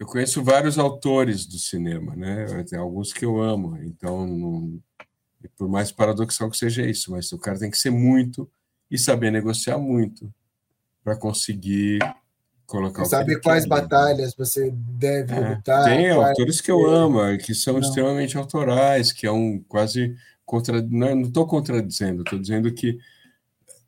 eu 0.00 0.06
conheço 0.06 0.42
vários 0.42 0.78
autores 0.78 1.44
do 1.44 1.58
cinema, 1.58 2.16
né? 2.16 2.46
Tem 2.68 2.78
alguns 2.78 3.12
que 3.12 3.24
eu 3.24 3.38
amo, 3.40 3.76
então 3.82 4.26
não, 4.26 4.80
por 5.58 5.68
mais 5.68 5.92
paradoxal 5.92 6.50
que 6.50 6.56
seja 6.56 6.88
isso, 6.88 7.10
mas 7.10 7.30
o 7.32 7.38
cara 7.38 7.58
tem 7.58 7.70
que 7.70 7.78
ser 7.78 7.90
muito 7.90 8.50
e 8.90 8.98
saber 8.98 9.30
negociar 9.30 9.76
muito 9.76 10.32
para 11.04 11.14
conseguir 11.16 11.98
colocar 12.66 13.04
você 13.04 13.10
sabe 13.10 13.40
quais 13.40 13.64
quer. 13.64 13.68
batalhas 13.68 14.34
você 14.34 14.70
deve 14.72 15.34
é, 15.34 15.50
lutar. 15.50 15.84
Tem 15.84 16.10
autores 16.10 16.60
que 16.60 16.70
eu 16.70 16.86
amo, 16.86 17.20
que 17.38 17.54
são 17.54 17.74
não. 17.74 17.80
extremamente 17.80 18.36
autorais, 18.36 19.12
que 19.12 19.26
é 19.26 19.30
um 19.30 19.62
quase 19.68 20.16
contra. 20.46 20.82
Não 20.82 21.20
estou 21.20 21.46
contradizendo, 21.46 22.22
estou 22.22 22.38
dizendo 22.38 22.72
que 22.72 22.98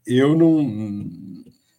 eu 0.07 0.37
não. 0.37 0.63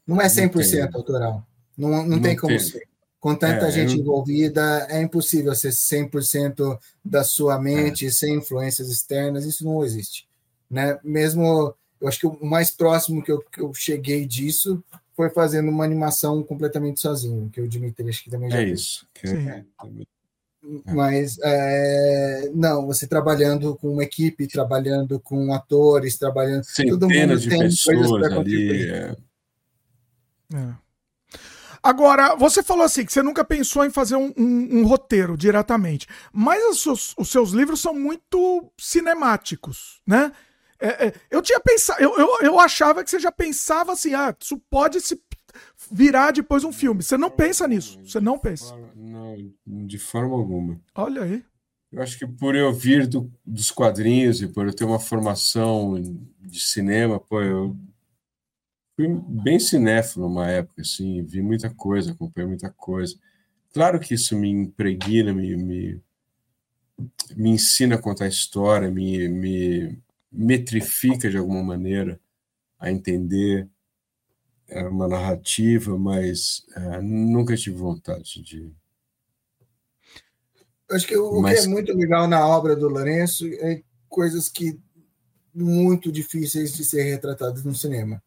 Não 0.06 0.22
é 0.22 0.28
100% 0.28 0.90
não 0.92 1.00
autoral. 1.00 1.48
Não, 1.78 1.90
não, 1.90 2.06
não 2.08 2.22
tem 2.22 2.36
como 2.36 2.50
tem. 2.50 2.60
ser. 2.60 2.88
Com 3.20 3.36
tanta 3.36 3.68
é, 3.68 3.72
gente 3.72 3.96
eu... 3.96 4.02
envolvida, 4.02 4.88
é 4.90 5.02
impossível 5.02 5.54
ser 5.54 5.70
100% 5.70 6.80
da 7.04 7.24
sua 7.24 7.60
mente, 7.60 8.06
é. 8.06 8.12
sem 8.12 8.36
influências 8.36 8.90
externas, 8.90 9.44
isso 9.46 9.66
não 9.66 9.84
existe. 9.84 10.28
Né? 10.70 10.98
Mesmo, 11.04 11.74
eu 12.00 12.08
acho 12.08 12.20
que 12.20 12.28
o 12.28 12.46
mais 12.46 12.72
próximo 12.72 13.24
que 13.24 13.32
eu, 13.32 13.40
que 13.40 13.62
eu 13.62 13.74
cheguei 13.74 14.26
disso 14.26 14.84
foi 15.18 15.32
fazendo 15.32 15.70
uma 15.70 15.84
animação 15.84 16.44
completamente 16.44 17.00
sozinho, 17.00 17.50
que 17.50 17.60
o 17.60 17.68
Dimitri 17.68 18.08
acho 18.08 18.24
que 18.24 18.30
também 18.30 18.52
já 18.52 18.62
É 18.62 18.66
fez. 18.66 18.80
isso. 18.80 19.08
Que 19.16 19.28
é. 19.28 19.66
Mas 20.94 21.40
é, 21.42 22.52
não, 22.54 22.86
você 22.86 23.08
trabalhando 23.08 23.76
com 23.78 23.94
uma 23.94 24.04
equipe, 24.04 24.48
trabalhando 24.48 25.20
com 25.20 25.52
atores, 25.54 26.18
trabalhando. 26.18 26.64
Centenas 26.64 27.00
todo 27.00 27.10
mundo 27.10 27.40
de 27.40 27.50
tem 27.50 27.60
pessoas 27.62 28.24
ali. 28.32 28.90
É. 28.90 29.16
É. 30.54 30.74
Agora, 31.82 32.36
você 32.36 32.62
falou 32.62 32.84
assim 32.84 33.06
que 33.06 33.14
você 33.14 33.24
nunca 33.24 33.44
pensou 33.46 33.86
em 33.86 33.90
fazer 33.90 34.18
um, 34.18 34.34
um, 34.38 34.80
um 34.80 34.86
roteiro 34.86 35.38
diretamente, 35.38 36.06
mas 36.34 36.62
os 36.70 36.84
seus, 36.84 37.16
os 37.18 37.30
seus, 37.30 37.52
livros 37.52 37.80
são 37.80 37.94
muito 37.94 38.70
cinemáticos, 38.78 40.02
né? 40.06 40.32
É, 40.80 41.08
é, 41.08 41.14
eu 41.32 41.42
tinha 41.42 41.60
pensado, 41.60 42.02
eu, 42.02 42.16
eu, 42.18 42.30
eu 42.42 42.60
achava 42.60 43.04
que 43.04 43.10
você 43.10 43.20
já 43.20 43.32
pensava 43.32 43.94
assim, 43.94 44.14
ah, 44.14 44.36
isso 44.40 44.62
pode 44.70 45.02
se 45.02 45.20
virar 45.92 46.32
depois 46.32 46.64
um 46.64 46.72
filme. 46.72 47.02
Você 47.02 47.18
não 47.18 47.30
pensa 47.30 47.68
nisso, 47.68 48.00
você 48.04 48.20
não 48.20 48.38
pensa. 48.38 48.76
Não, 48.96 49.36
de 49.66 49.98
forma 49.98 50.36
alguma. 50.36 50.80
Olha 50.96 51.24
aí. 51.24 51.44
Eu 51.92 52.02
acho 52.02 52.20
que 52.20 52.28
por 52.28 52.56
eu 52.56 52.74
vir 52.74 53.08
do, 53.08 53.32
dos 53.46 53.72
quadrinhos 53.72 54.42
e 54.42 54.48
por 54.48 54.68
eu 54.68 54.74
ter 54.74 54.84
uma 54.84 55.00
formação 55.00 56.00
de 56.42 56.60
cinema, 56.60 57.20
pô, 57.20 57.42
eu 57.42 57.78
fui 58.96 59.08
bem 59.08 59.60
cinéfilo 59.60 60.28
numa 60.28 60.48
época, 60.50 60.82
assim, 60.82 61.24
vi 61.24 61.42
muita 61.42 61.70
coisa, 61.70 62.12
acompanhei 62.12 62.50
muita 62.50 62.70
coisa. 62.70 63.18
Claro 63.74 64.00
que 64.00 64.16
isso 64.16 64.36
me 64.36 64.50
impregna, 64.50 65.34
me, 65.34 65.56
me, 65.56 66.02
me 67.36 67.52
ensina 67.52 67.96
a 67.96 68.02
contar 68.02 68.28
história, 68.28 68.92
me, 68.92 69.30
me 69.30 69.98
metrifica 70.38 71.30
de 71.30 71.38
alguma 71.38 71.64
maneira 71.64 72.20
a 72.80 72.92
entender 72.92 73.68
uma 74.90 75.08
narrativa, 75.08 75.98
mas 75.98 76.64
uh, 76.76 77.02
nunca 77.02 77.56
tive 77.56 77.78
vontade 77.78 78.42
de. 78.44 78.72
Acho 80.92 81.08
que 81.08 81.18
o 81.18 81.42
mas... 81.42 81.62
que 81.62 81.66
é 81.66 81.70
muito 81.70 81.94
legal 81.94 82.28
na 82.28 82.46
obra 82.46 82.76
do 82.76 82.88
Lourenço 82.88 83.46
é 83.48 83.82
coisas 84.08 84.50
que 84.50 84.80
muito 85.54 86.12
difíceis 86.12 86.76
de 86.76 86.86
ser 86.86 87.04
retratadas 87.04 87.64
no 87.64 87.74
cinema. 87.74 88.22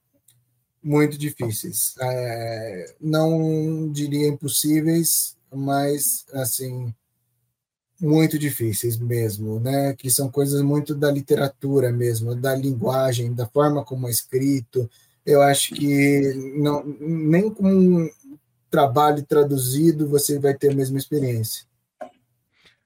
Muito 0.83 1.17
difíceis. 1.17 1.95
É, 2.01 2.97
não 3.01 3.91
diria 3.93 4.29
impossíveis, 4.29 5.37
mas 5.53 6.25
assim 6.33 6.93
muito 8.01 8.39
difíceis 8.39 8.99
mesmo, 8.99 9.61
né? 9.61 9.95
Que 9.95 10.11
são 10.11 10.31
coisas 10.31 10.63
muito 10.63 10.95
da 10.95 11.11
literatura 11.11 11.93
mesmo, 11.93 12.35
da 12.35 12.55
linguagem, 12.55 13.35
da 13.35 13.47
forma 13.47 13.85
como 13.85 14.09
é 14.09 14.11
escrito. 14.11 14.89
Eu 15.25 15.43
acho 15.43 15.75
que 15.75 16.35
não, 16.57 16.83
nem 17.01 17.51
com 17.51 17.69
um 17.69 18.11
trabalho 18.71 19.23
traduzido 19.25 20.09
você 20.09 20.39
vai 20.39 20.55
ter 20.55 20.71
a 20.71 20.75
mesma 20.75 20.99
experiência. 20.99 21.65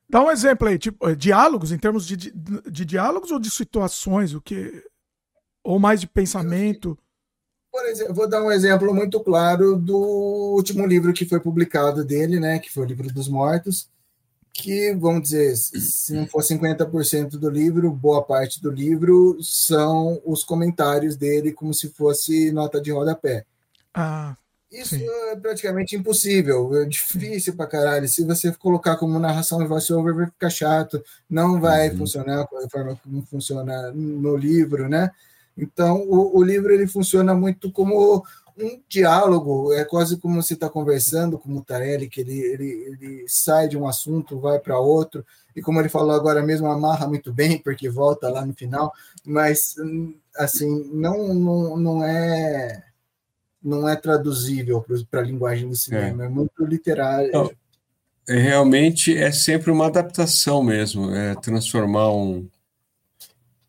Dá 0.09 0.23
um 0.23 0.31
exemplo 0.31 0.69
aí, 0.69 0.78
tipo, 0.78 1.09
eh, 1.09 1.15
diálogos, 1.15 1.73
em 1.73 1.78
termos 1.78 2.07
de, 2.07 2.16
de, 2.16 2.31
de 2.70 2.85
diálogos 2.85 3.31
ou 3.31 3.39
de 3.39 3.51
situações, 3.51 4.35
o 4.35 4.41
que 4.41 4.85
ou 5.62 5.78
mais 5.78 6.01
de 6.01 6.07
pensamento? 6.07 6.99
Por 7.73 7.85
exemplo, 7.86 8.15
vou 8.15 8.28
dar 8.28 8.43
um 8.43 8.53
exemplo 8.53 8.95
muito 8.95 9.19
claro 9.20 9.77
do 9.77 9.97
último 9.97 10.86
livro 10.86 11.12
que 11.12 11.24
foi 11.24 11.41
publicado 11.41 12.05
dele, 12.05 12.39
né, 12.39 12.59
que 12.59 12.70
foi 12.70 12.85
o 12.85 12.86
livro 12.86 13.12
dos 13.12 13.28
mortos, 13.28 13.89
que, 14.55 14.94
vamos 14.94 15.22
dizer, 15.24 15.56
se 15.56 16.14
não 16.14 16.28
for 16.28 16.40
50% 16.40 17.31
do 17.31 17.51
livro, 17.51 17.90
boa 17.90 18.22
parte 18.22 18.62
do 18.62 18.70
livro 18.70 19.36
são 19.43 20.22
os 20.24 20.44
comentários 20.44 21.16
dele 21.16 21.52
como 21.52 21.74
se 21.74 21.90
fosse 21.90 22.52
nota 22.52 22.81
de 22.81 22.93
rodapé. 22.93 23.44
Ah, 23.93 24.36
Isso 24.70 24.97
sim. 24.97 25.05
é 25.32 25.36
praticamente 25.36 25.97
impossível, 25.97 26.72
é 26.76 26.85
difícil 26.85 27.56
pra 27.56 27.66
caralho. 27.66 28.06
Se 28.06 28.24
você 28.24 28.52
colocar 28.52 28.97
como 28.97 29.18
narração 29.18 29.60
em 29.60 29.66
voice-over, 29.66 30.14
vai 30.14 30.26
ficar 30.26 30.51
chato, 30.51 31.02
não 31.28 31.60
vai 31.60 31.90
uhum. 31.90 31.98
funcionar 31.98 32.47
da 32.48 32.70
forma 32.70 32.97
como 33.02 33.22
funciona 33.22 33.90
no 33.93 34.36
livro, 34.36 34.89
né? 34.89 35.10
Então, 35.59 36.01
o, 36.02 36.39
o 36.39 36.43
livro 36.44 36.72
ele 36.72 36.86
funciona 36.86 37.35
muito 37.35 37.72
como 37.72 38.24
um 38.56 38.81
diálogo, 38.89 39.72
é 39.72 39.85
quase 39.85 40.16
como 40.18 40.40
você 40.40 40.55
está 40.55 40.68
conversando 40.68 41.39
com 41.39 41.48
o 41.48 41.52
Mutarelli, 41.52 42.09
que 42.09 42.20
ele, 42.20 42.39
ele, 42.39 42.70
ele 42.70 43.24
sai 43.26 43.68
de 43.68 43.76
um 43.76 43.86
assunto, 43.86 44.39
vai 44.39 44.59
para 44.59 44.78
outro, 44.78 45.24
e 45.55 45.60
como 45.60 45.81
ele 45.81 45.89
falou 45.89 46.12
agora 46.12 46.43
mesmo, 46.43 46.66
amarra 46.66 47.06
muito 47.06 47.32
bem, 47.32 47.59
porque 47.59 47.89
volta 47.89 48.28
lá 48.28 48.44
no 48.44 48.55
final, 48.55 48.93
mas, 49.24 49.74
assim, 50.36 50.90
não, 50.93 51.35
não, 51.35 51.76
não 51.76 52.05
é 52.05 52.85
não 53.62 53.89
é 53.89 53.97
traduzível 53.97 54.85
para 55.10 55.20
a 55.20 55.24
linguagem 55.24 55.66
do 55.66 55.74
cinema, 55.74 56.24
é, 56.24 56.26
é 56.26 56.28
muito 56.28 56.66
literário. 56.66 57.32
Não, 57.32 57.51
é, 58.28 58.39
realmente 58.39 59.16
é 59.16 59.32
sempre 59.32 59.70
uma 59.70 59.86
adaptação 59.86 60.62
mesmo, 60.62 61.10
é 61.10 61.35
transformar 61.36 62.12
um 62.12 62.47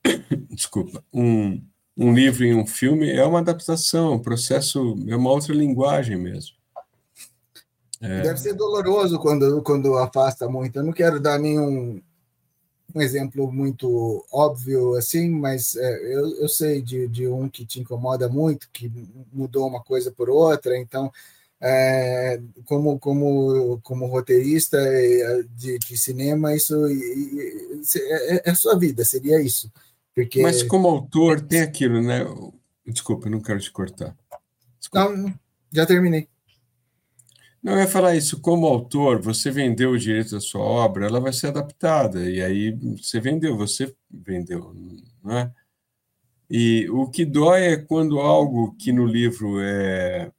desculpa, 0.52 1.03
um 1.14 1.62
um 1.98 2.14
livro 2.14 2.44
em 2.44 2.54
um 2.54 2.66
filme 2.66 3.10
é 3.10 3.26
uma 3.26 3.40
adaptação, 3.40 4.14
um 4.14 4.20
processo, 4.20 4.96
é 5.08 5.16
uma 5.16 5.32
outra 5.32 5.54
linguagem 5.54 6.18
mesmo. 6.18 6.56
É. 8.02 8.22
Deve 8.22 8.40
ser 8.40 8.54
doloroso 8.54 9.18
quando, 9.20 9.62
quando 9.64 9.98
afasta 9.98 10.48
muito. 10.48 10.78
Eu 10.78 10.84
não 10.84 10.92
quero 10.92 11.20
dar 11.20 11.40
nenhum 11.40 12.02
um 12.94 13.02
exemplo 13.02 13.52
muito 13.52 14.26
óbvio 14.32 14.96
assim, 14.96 15.30
mas 15.30 15.76
é, 15.76 16.16
eu, 16.16 16.30
eu 16.38 16.48
sei 16.48 16.82
de, 16.82 17.08
de 17.10 17.28
um 17.28 17.50
que 17.50 17.66
te 17.66 17.82
incomoda 17.82 18.30
muito, 18.30 18.70
que 18.72 18.90
mudou 19.34 19.68
uma 19.68 19.84
coisa 19.84 20.12
por 20.12 20.30
outra, 20.30 20.78
então 20.78 21.12
é, 21.60 22.40
como, 22.66 22.98
como, 22.98 23.80
como 23.84 24.06
roteirista 24.06 24.78
é, 24.78 25.44
de, 25.56 25.78
de 25.78 25.98
cinema, 25.98 26.56
isso 26.56 26.74
é, 26.88 28.44
é 28.46 28.50
a 28.50 28.56
sua 28.56 28.78
vida, 28.80 29.04
seria 29.04 29.42
isso. 29.42 29.70
Porque... 30.16 30.42
Mas 30.42 30.64
como 30.64 30.88
autor 30.88 31.42
tem 31.42 31.60
aquilo, 31.60 32.02
né? 32.02 32.22
Desculpa, 32.88 33.30
não 33.30 33.42
quero 33.42 33.60
te 33.60 33.70
cortar. 33.70 34.16
Desculpa. 34.80 35.14
Não, 35.14 35.34
já 35.74 35.86
terminei. 35.86 36.30
Não, 37.62 37.74
eu 37.74 37.80
ia 37.80 37.88
falar 37.88 38.16
isso. 38.16 38.40
Como 38.40 38.66
autor, 38.66 39.22
você 39.22 39.52
vendeu 39.52 39.92
o 39.92 40.00
direito 40.00 40.32
da 40.32 40.40
sua 40.40 40.62
obra, 40.62 41.08
ela 41.08 41.20
vai 41.20 41.34
ser 41.34 41.48
adaptada. 41.48 42.30
E 42.30 42.42
aí 42.42 42.72
você 42.72 43.20
vendeu, 43.20 43.58
você 43.58 43.94
vendeu, 44.10 44.74
não 45.22 45.38
é? 45.38 45.52
E 46.50 46.88
o 46.92 47.10
que 47.10 47.26
dói 47.26 47.64
é 47.64 47.78
quando 47.78 48.20
algo 48.20 48.74
que 48.78 48.94
no 48.94 49.06
livro 49.06 49.60
é 49.60 50.32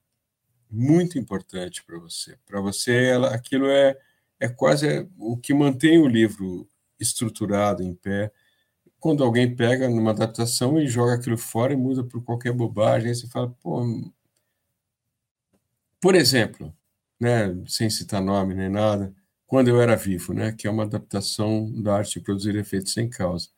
muito 0.70 1.18
importante 1.18 1.84
para 1.84 1.98
você. 1.98 2.38
Para 2.46 2.60
você, 2.60 2.94
ela, 2.94 3.34
aquilo 3.34 3.66
é, 3.68 3.98
é 4.38 4.48
quase 4.48 5.06
o 5.18 5.36
que 5.36 5.52
mantém 5.52 5.98
o 5.98 6.06
livro 6.06 6.66
estruturado, 6.98 7.82
em 7.82 7.92
pé 7.92 8.32
quando 9.06 9.22
alguém 9.22 9.54
pega 9.54 9.88
numa 9.88 10.10
adaptação 10.10 10.80
e 10.80 10.88
joga 10.88 11.14
aquilo 11.14 11.38
fora 11.38 11.72
e 11.72 11.76
muda 11.76 12.02
por 12.02 12.24
qualquer 12.24 12.52
bobagem, 12.52 13.10
aí 13.10 13.14
você 13.14 13.28
fala, 13.28 13.48
pô. 13.62 13.80
Por 16.00 16.16
exemplo, 16.16 16.74
né, 17.20 17.56
sem 17.68 17.88
citar 17.88 18.20
nome 18.20 18.52
nem 18.52 18.68
nada, 18.68 19.14
Quando 19.46 19.68
Eu 19.68 19.80
Era 19.80 19.94
Vivo, 19.94 20.34
né, 20.34 20.50
que 20.50 20.66
é 20.66 20.70
uma 20.70 20.82
adaptação 20.82 21.70
da 21.80 21.98
arte 21.98 22.18
de 22.18 22.24
produzir 22.24 22.56
efeitos 22.56 22.92
sem 22.92 23.08
causa. 23.08 23.48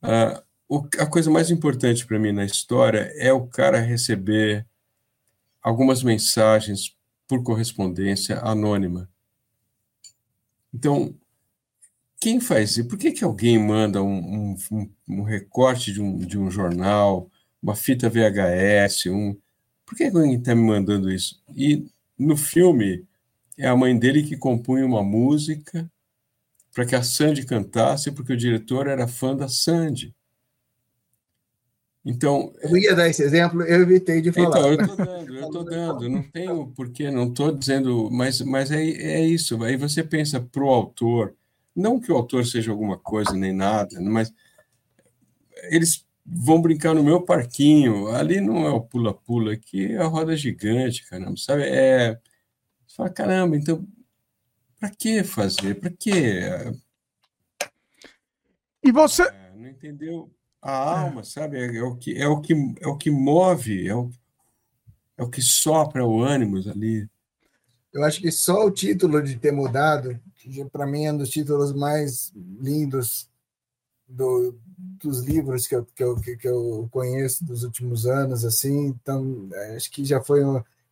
Ah, 0.00 0.42
o, 0.66 0.88
a 0.98 1.04
coisa 1.04 1.30
mais 1.30 1.50
importante 1.50 2.06
para 2.06 2.18
mim 2.18 2.32
na 2.32 2.46
história 2.46 3.12
é 3.16 3.30
o 3.30 3.46
cara 3.46 3.78
receber 3.78 4.66
algumas 5.62 6.02
mensagens 6.02 6.96
por 7.28 7.42
correspondência 7.42 8.38
anônima. 8.40 9.06
Então, 10.72 11.14
quem 12.22 12.38
faz 12.38 12.70
isso? 12.70 12.86
Por 12.86 12.96
que, 12.96 13.10
que 13.10 13.24
alguém 13.24 13.58
manda 13.58 14.00
um, 14.00 14.54
um, 14.70 14.90
um 15.08 15.22
recorte 15.24 15.92
de 15.92 16.00
um, 16.00 16.16
de 16.18 16.38
um 16.38 16.48
jornal, 16.48 17.28
uma 17.60 17.74
fita 17.74 18.08
VHS, 18.08 19.06
um. 19.06 19.36
Por 19.84 19.96
que 19.96 20.04
alguém 20.04 20.34
está 20.34 20.54
me 20.54 20.62
mandando 20.62 21.10
isso? 21.10 21.42
E 21.52 21.84
no 22.16 22.36
filme 22.36 23.04
é 23.58 23.66
a 23.66 23.74
mãe 23.74 23.98
dele 23.98 24.22
que 24.22 24.36
compunha 24.36 24.86
uma 24.86 25.02
música 25.02 25.90
para 26.72 26.86
que 26.86 26.94
a 26.94 27.02
Sandy 27.02 27.44
cantasse, 27.44 28.12
porque 28.12 28.34
o 28.34 28.36
diretor 28.36 28.86
era 28.86 29.08
fã 29.08 29.34
da 29.34 29.48
Sandy. 29.48 30.14
Então. 32.04 32.52
Eu 32.62 32.76
ia 32.76 32.94
dar 32.94 33.08
esse 33.08 33.24
exemplo, 33.24 33.62
eu 33.62 33.82
evitei 33.82 34.22
de 34.22 34.30
falar. 34.30 34.48
Então, 34.48 34.70
eu 34.70 34.80
estou 34.80 34.94
dando, 35.04 35.34
eu 35.34 35.46
estou 35.46 35.64
dando, 35.64 36.08
não 36.08 36.22
tenho 36.22 36.66
porquê, 36.68 37.10
não 37.10 37.30
estou 37.30 37.50
dizendo, 37.50 38.08
mas, 38.12 38.40
mas 38.42 38.70
é, 38.70 38.80
é 38.80 39.26
isso. 39.26 39.60
Aí 39.64 39.76
você 39.76 40.04
pensa 40.04 40.40
para 40.40 40.62
o 40.62 40.68
autor, 40.68 41.34
não 41.74 42.00
que 42.00 42.10
o 42.12 42.16
autor 42.16 42.46
seja 42.46 42.70
alguma 42.70 42.98
coisa 42.98 43.32
nem 43.32 43.52
nada, 43.52 44.00
mas 44.00 44.32
eles 45.64 46.06
vão 46.24 46.60
brincar 46.60 46.94
no 46.94 47.02
meu 47.02 47.22
parquinho. 47.22 48.08
Ali 48.08 48.40
não 48.40 48.66
é 48.66 48.70
o 48.70 48.80
pula-pula, 48.80 49.52
aqui 49.52 49.92
é 49.92 49.98
a 49.98 50.06
roda 50.06 50.36
gigante, 50.36 51.08
caramba, 51.08 51.36
sabe? 51.36 51.62
É. 51.64 52.18
Você 52.86 52.96
fala, 52.96 53.10
caramba, 53.10 53.56
então, 53.56 53.86
para 54.78 54.90
que 54.90 55.24
fazer? 55.24 55.80
Para 55.80 55.90
que? 55.90 56.10
E 58.84 58.92
você. 58.92 59.22
É, 59.22 59.52
não 59.56 59.68
entendeu? 59.68 60.30
a 60.62 61.00
alma, 61.00 61.24
sabe? 61.24 61.58
É, 61.58 61.76
é, 61.76 61.82
o 61.82 61.96
que 61.96 62.16
é 62.16 62.28
o 62.28 62.40
que 62.40 62.54
é 62.80 62.86
o 62.86 62.96
que 62.96 63.10
move, 63.10 63.88
é 63.88 63.94
o, 63.94 64.08
é 65.18 65.22
o 65.24 65.28
que 65.28 65.42
sopra 65.42 66.06
o 66.06 66.22
ânimo 66.22 66.56
ali. 66.70 67.10
Eu 67.92 68.04
acho 68.04 68.20
que 68.20 68.30
só 68.30 68.64
o 68.64 68.70
título 68.70 69.20
de 69.20 69.36
ter 69.36 69.52
mudado, 69.52 70.18
para 70.70 70.86
mim 70.86 71.04
é 71.04 71.12
um 71.12 71.16
dos 71.16 71.30
títulos 71.30 71.72
mais 71.72 72.32
lindos 72.34 73.28
do, 74.08 74.58
dos 74.76 75.22
livros 75.22 75.66
que 75.66 75.74
eu, 75.74 75.84
que, 75.84 76.02
eu, 76.02 76.16
que 76.16 76.48
eu 76.48 76.88
conheço 76.90 77.44
dos 77.44 77.64
últimos 77.64 78.06
anos, 78.06 78.44
assim. 78.44 78.86
Então, 78.86 79.48
acho 79.76 79.90
que 79.90 80.04
já 80.04 80.22
foi 80.22 80.42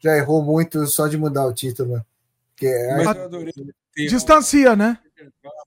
já 0.00 0.16
errou 0.16 0.42
muito 0.42 0.86
só 0.86 1.06
de 1.06 1.18
mudar 1.18 1.46
o 1.46 1.52
título. 1.52 2.04
Que 2.56 2.66
é, 2.66 3.04
Mas 3.04 3.16
eu 3.16 3.24
adorei. 3.24 3.52
Distancia, 3.96 4.74
né? 4.74 4.98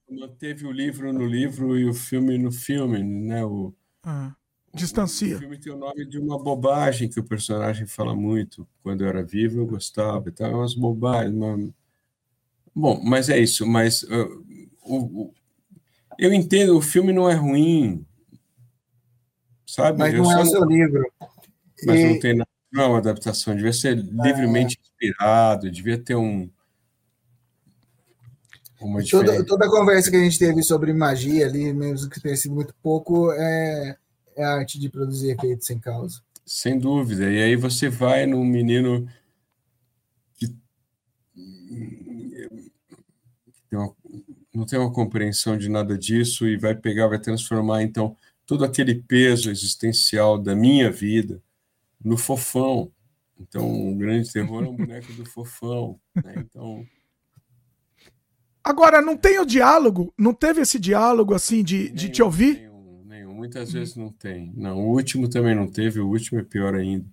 Manteve 0.10 0.66
o 0.66 0.72
livro 0.72 1.14
no 1.14 1.26
livro 1.26 1.78
e 1.78 1.88
o 1.88 1.94
filme 1.94 2.38
no 2.38 2.52
filme, 2.52 3.04
né? 3.04 3.46
O, 3.46 3.74
ah, 4.04 4.34
distancia. 4.74 5.38
O 5.38 5.40
filme 5.40 5.58
tem 5.60 5.72
o 5.72 5.78
nome 5.78 6.06
de 6.06 6.18
uma 6.18 6.42
bobagem 6.42 7.10
que 7.10 7.20
o 7.20 7.24
personagem 7.24 7.86
fala 7.86 8.16
muito. 8.16 8.68
Quando 8.82 9.04
eu 9.04 9.08
era 9.08 9.24
vivo, 9.24 9.60
eu 9.60 9.68
gostava. 9.68 10.30
Então, 10.30 10.48
é 10.48 10.56
umas 10.56 10.74
bobagens. 10.74 11.34
Uma... 11.34 11.70
Bom, 12.76 13.02
mas 13.04 13.30
é 13.30 13.38
isso. 13.40 13.66
Mas 13.66 14.04
uh, 14.04 14.46
o, 14.84 14.98
o, 14.98 15.34
eu 16.18 16.34
entendo, 16.34 16.78
o 16.78 16.82
filme 16.82 17.14
não 17.14 17.30
é 17.30 17.34
ruim. 17.34 18.06
Sabe? 19.66 20.00
Mas 20.00 20.14
não 20.14 20.32
é 20.32 20.42
o 20.42 20.46
seu 20.46 20.66
livro. 20.66 21.04
Mas 21.86 22.00
e... 22.00 22.06
não 22.06 22.20
tem 22.20 22.36
nada. 22.36 22.50
Não 22.72 22.84
é 22.84 22.88
uma 22.88 22.98
adaptação. 22.98 23.56
Devia 23.56 23.74
ser 23.74 23.96
livremente 23.96 24.78
é... 24.78 24.82
inspirado. 24.82 25.72
Devia 25.72 25.98
ter 25.98 26.16
um. 26.16 26.50
Toda, 29.10 29.46
toda 29.46 29.66
a 29.66 29.70
conversa 29.70 30.12
que 30.12 30.18
a 30.18 30.20
gente 30.20 30.38
teve 30.38 30.62
sobre 30.62 30.92
magia 30.92 31.46
ali, 31.46 31.72
mesmo 31.72 32.10
que 32.10 32.20
tenha 32.20 32.36
sido 32.36 32.54
muito 32.54 32.76
pouco, 32.84 33.32
é, 33.32 33.96
é 34.36 34.44
a 34.44 34.56
arte 34.56 34.78
de 34.78 34.90
produzir 34.90 35.32
efeitos 35.32 35.66
sem 35.66 35.80
causa. 35.80 36.22
Sem 36.46 36.78
dúvida. 36.78 37.32
E 37.32 37.42
aí 37.42 37.56
você 37.56 37.88
vai 37.88 38.26
num 38.26 38.44
menino 38.44 39.08
que 40.36 40.54
uma, 43.76 43.94
não 44.54 44.66
tem 44.66 44.80
uma 44.80 44.92
compreensão 44.92 45.58
de 45.58 45.70
nada 45.70 45.98
disso 45.98 46.48
e 46.48 46.58
vai 46.58 46.76
pegar, 46.76 47.08
vai 47.08 47.20
transformar 47.20 47.84
então 47.84 48.16
todo 48.46 48.64
aquele 48.64 48.96
peso 48.96 49.50
existencial 49.50 50.38
da 50.38 50.56
minha 50.56 50.92
vida 50.92 51.42
no 52.04 52.18
fofão. 52.18 52.92
Então, 53.40 53.92
o 53.92 53.96
grande 53.96 54.32
terror 54.32 54.64
é 54.64 54.68
um 54.68 54.76
boneco 54.76 55.12
do 55.14 55.26
fofão. 55.26 56.00
Né? 56.16 56.36
Então, 56.38 56.86
Agora, 58.64 59.02
não 59.02 59.18
tem 59.18 59.40
o 59.40 59.46
diálogo? 59.46 60.14
Não 60.18 60.34
teve 60.34 60.62
esse 60.62 60.80
diálogo 60.80 61.34
assim 61.34 61.62
de, 61.62 61.84
nenhum, 61.84 61.96
de 61.96 62.10
te 62.10 62.24
ouvir? 62.24 62.56
Nenhum, 62.56 63.04
nenhum. 63.06 63.34
Muitas 63.34 63.74
vezes 63.74 63.96
não 63.96 64.10
tem. 64.10 64.54
Não, 64.56 64.80
o 64.80 64.92
último 64.92 65.28
também 65.28 65.54
não 65.54 65.68
teve, 65.68 66.00
o 66.00 66.08
último 66.08 66.40
é 66.40 66.44
pior 66.44 66.74
ainda. 66.74 67.06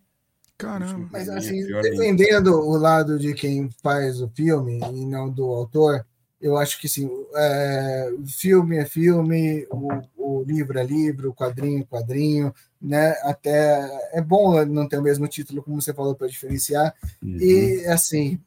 Caramba. 0.57 1.09
Mas 1.11 1.27
é 1.27 1.37
assim, 1.37 1.75
é 1.75 1.81
defendendo 1.81 2.55
o 2.55 2.77
lado 2.77 3.19
de 3.19 3.35
quem 3.35 3.69
faz 3.83 4.21
o 4.21 4.29
filme 4.29 4.79
e 4.79 5.07
não 5.07 5.29
do 5.29 5.45
autor, 5.47 6.07
eu 6.41 6.57
acho 6.57 6.81
que 6.81 6.89
sim, 6.89 7.09
é, 7.37 8.13
filme 8.27 8.79
é 8.79 8.87
filme, 8.87 9.67
o, 9.71 9.89
o, 10.17 10.43
livro 10.43 10.79
é 10.79 10.85
livro, 10.85 11.31
o 11.31 11.35
quadrinho 11.35 11.83
é 11.83 11.85
quadrinho, 11.85 12.55
né? 12.81 13.11
Até 13.23 14.11
é 14.13 14.23
bom 14.23 14.65
não 14.65 14.89
ter 14.89 14.99
o 14.99 15.03
mesmo 15.03 15.29
título, 15.29 15.63
como 15.63 15.81
você 15.81 15.93
falou, 15.93 16.15
para 16.15 16.29
diferenciar. 16.29 16.95
Uhum. 17.23 17.37
E 17.37 17.85
assim, 17.87 18.41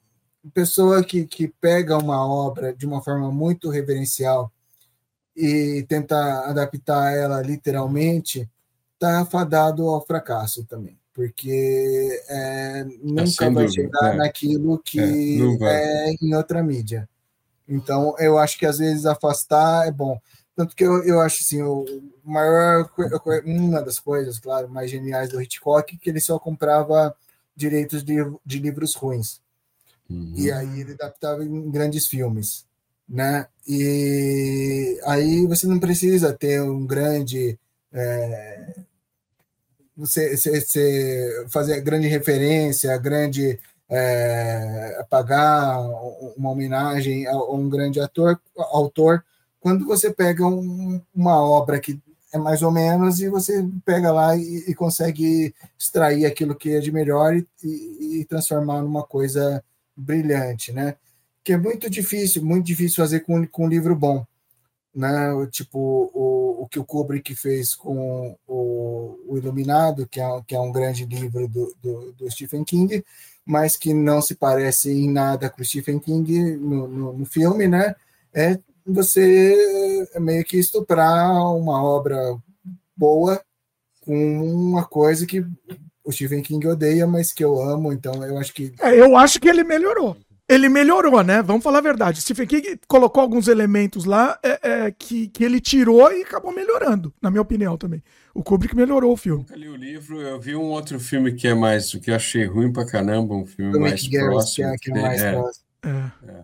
pessoa 0.54 1.04
que, 1.04 1.26
que 1.26 1.48
pega 1.48 1.98
uma 1.98 2.26
obra 2.26 2.74
de 2.74 2.86
uma 2.86 3.02
forma 3.02 3.32
muito 3.32 3.70
reverencial 3.70 4.52
e 5.36 5.86
tenta 5.88 6.16
adaptar 6.48 7.14
ela 7.16 7.42
literalmente, 7.42 8.50
está 8.94 9.26
fadado 9.26 9.88
ao 9.88 10.06
fracasso 10.06 10.64
também, 10.66 10.98
porque 11.14 12.24
é, 12.28 12.86
nunca 13.04 13.52
vai 13.52 13.68
chegar 13.68 14.14
é. 14.14 14.18
naquilo 14.18 14.80
que 14.80 15.00
é, 15.00 16.10
é, 16.10 16.16
em 16.22 16.34
outra 16.36 16.64
mídia. 16.64 17.08
Então, 17.68 18.16
eu 18.20 18.38
acho 18.38 18.58
que 18.58 18.66
às 18.66 18.78
vezes 18.78 19.06
afastar 19.06 19.88
é 19.88 19.92
bom. 19.92 20.20
Tanto 20.56 20.76
que 20.76 20.84
eu, 20.84 21.04
eu 21.04 21.20
acho 21.20 21.42
assim, 21.42 21.62
o 21.64 21.86
maior, 22.24 22.90
uma 23.46 23.82
das 23.82 24.00
coisas, 24.00 24.40
claro, 24.40 24.70
mais 24.70 24.92
geniais 24.92 25.30
do 25.30 25.42
Hitchcock, 25.42 25.98
que 25.98 26.10
ele 26.10 26.20
só 26.20 26.38
comprava 26.38 27.16
direitos 27.56 28.04
de, 28.04 28.18
de 28.46 28.60
livros 28.60 28.94
ruins. 28.94 29.42
Uhum. 30.10 30.34
E 30.36 30.52
aí 30.52 30.82
ele 30.82 30.94
adaptava 30.94 31.44
em 31.44 31.72
grandes 31.72 32.08
filmes, 32.08 32.66
né? 33.08 33.48
E 33.68 35.00
aí 35.06 35.48
você 35.48 35.66
não 35.66 35.80
precisa 35.80 36.34
ter 36.34 36.62
um 36.62 36.86
grande 36.86 37.58
é, 37.92 38.74
você, 39.96 40.36
você, 40.36 40.60
você, 40.60 41.46
fazer 41.50 41.80
grande 41.82 42.08
referência, 42.08 42.98
grande 42.98 43.60
é, 43.96 45.06
pagar 45.08 45.80
uma 46.36 46.50
homenagem 46.50 47.28
a 47.28 47.38
um 47.52 47.70
grande 47.70 48.00
ator, 48.00 48.40
autor, 48.58 49.24
quando 49.60 49.86
você 49.86 50.12
pega 50.12 50.46
um, 50.46 51.00
uma 51.14 51.40
obra 51.40 51.80
que 51.80 52.02
é 52.34 52.38
mais 52.40 52.64
ou 52.64 52.72
menos 52.72 53.22
e 53.22 53.30
você 53.30 53.64
pega 53.86 54.12
lá 54.12 54.36
e, 54.36 54.66
e 54.68 54.74
consegue 54.74 55.54
extrair 55.78 56.26
aquilo 56.26 56.56
que 56.56 56.72
é 56.72 56.80
de 56.80 56.92
melhor 56.92 57.36
e, 57.36 57.48
e, 57.64 58.22
e 58.22 58.26
transformar 58.26 58.82
numa 58.82 59.04
coisa 59.04 59.64
brilhante, 59.96 60.74
né? 60.74 60.96
Que 61.44 61.54
é 61.54 61.58
muito 61.58 61.88
difícil, 61.90 62.44
muito 62.44 62.66
difícil 62.66 63.04
fazer 63.04 63.20
com, 63.20 63.46
com 63.48 63.66
um 63.66 63.70
livro 63.70 63.96
bom, 63.96 64.26
né? 64.96 65.30
Tipo 65.52 66.10
o, 66.12 66.64
o 66.64 66.68
que 66.68 66.80
o 66.80 66.86
Kubrick 66.86 67.36
fez 67.36 67.76
com 67.76 68.36
o, 68.48 69.20
o 69.28 69.38
Iluminado, 69.38 70.08
que 70.08 70.20
é, 70.20 70.42
que 70.48 70.56
é 70.56 70.60
um 70.60 70.72
grande 70.72 71.06
livro 71.06 71.48
do, 71.48 71.76
do, 71.80 72.14
do, 72.14 72.32
Stephen 72.32 72.64
King, 72.64 73.04
mas 73.46 73.76
que 73.76 73.94
não 73.94 74.22
se 74.22 74.36
parece 74.36 74.92
em 74.92 75.12
nada 75.12 75.50
com 75.50 75.62
o 75.62 75.66
Stephen 75.66 76.00
King 76.00 76.56
no, 76.58 76.88
no, 76.88 77.14
no 77.14 77.26
filme, 77.26 77.68
né? 77.68 77.96
É 78.34 78.58
você 78.86 80.08
meio 80.20 80.44
que 80.44 80.58
estuprar 80.58 81.32
uma 81.56 81.82
obra 81.84 82.18
boa 82.96 83.42
com 84.02 84.44
uma 84.44 84.84
coisa 84.84 85.26
que 85.26 85.46
o 86.04 86.12
Stephen 86.12 86.42
King 86.42 86.68
odeia, 86.68 87.08
mas 87.08 87.32
que 87.32 87.44
eu 87.44 87.62
amo, 87.62 87.94
então 87.94 88.26
eu 88.26 88.38
acho 88.38 88.54
que. 88.54 88.74
É, 88.82 89.00
eu 89.00 89.16
acho 89.16 89.40
que 89.40 89.48
ele 89.48 89.64
melhorou. 89.64 90.18
Ele 90.48 90.68
melhorou, 90.68 91.24
né? 91.24 91.42
Vamos 91.42 91.64
falar 91.64 91.78
a 91.78 91.82
verdade. 91.82 92.22
Stephen 92.22 92.46
King 92.46 92.80
colocou 92.88 93.22
alguns 93.22 93.48
elementos 93.48 94.04
lá 94.04 94.38
é, 94.44 94.60
é, 94.62 94.92
que, 94.92 95.30
que 95.30 95.44
ele 95.44 95.62
tirou 95.62 96.12
e 96.12 96.22
acabou 96.22 96.54
melhorando, 96.54 97.14
na 97.22 97.32
minha 97.32 97.42
opinião 97.42 97.78
também. 97.78 98.04
O 98.34 98.44
Kubrick 98.44 98.76
melhorou 98.76 99.14
o 99.14 99.18
filme. 99.18 99.46
Eu 99.50 99.56
nunca 99.56 99.56
li 99.56 99.70
o 99.70 99.76
livro, 99.76 100.22
eu 100.22 100.40
vi 100.40 100.56
um 100.56 100.70
outro 100.72 101.00
filme 101.00 101.34
que 101.34 101.48
é 101.48 101.54
mais, 101.54 101.94
o 101.94 102.00
que 102.00 102.12
eu 102.12 102.16
achei 102.16 102.46
ruim 102.46 102.74
pra 102.74 102.86
caramba, 102.86 103.34
um 103.36 103.46
filme 103.46 103.80
mais 103.80 104.08
próximo. 104.08 104.68
Que 104.68 104.74
é, 104.74 104.78
que 104.78 104.92
é 104.92 105.02
mais 105.02 105.22
é, 105.22 105.32
próximo. 105.32 105.66
É. 105.86 106.44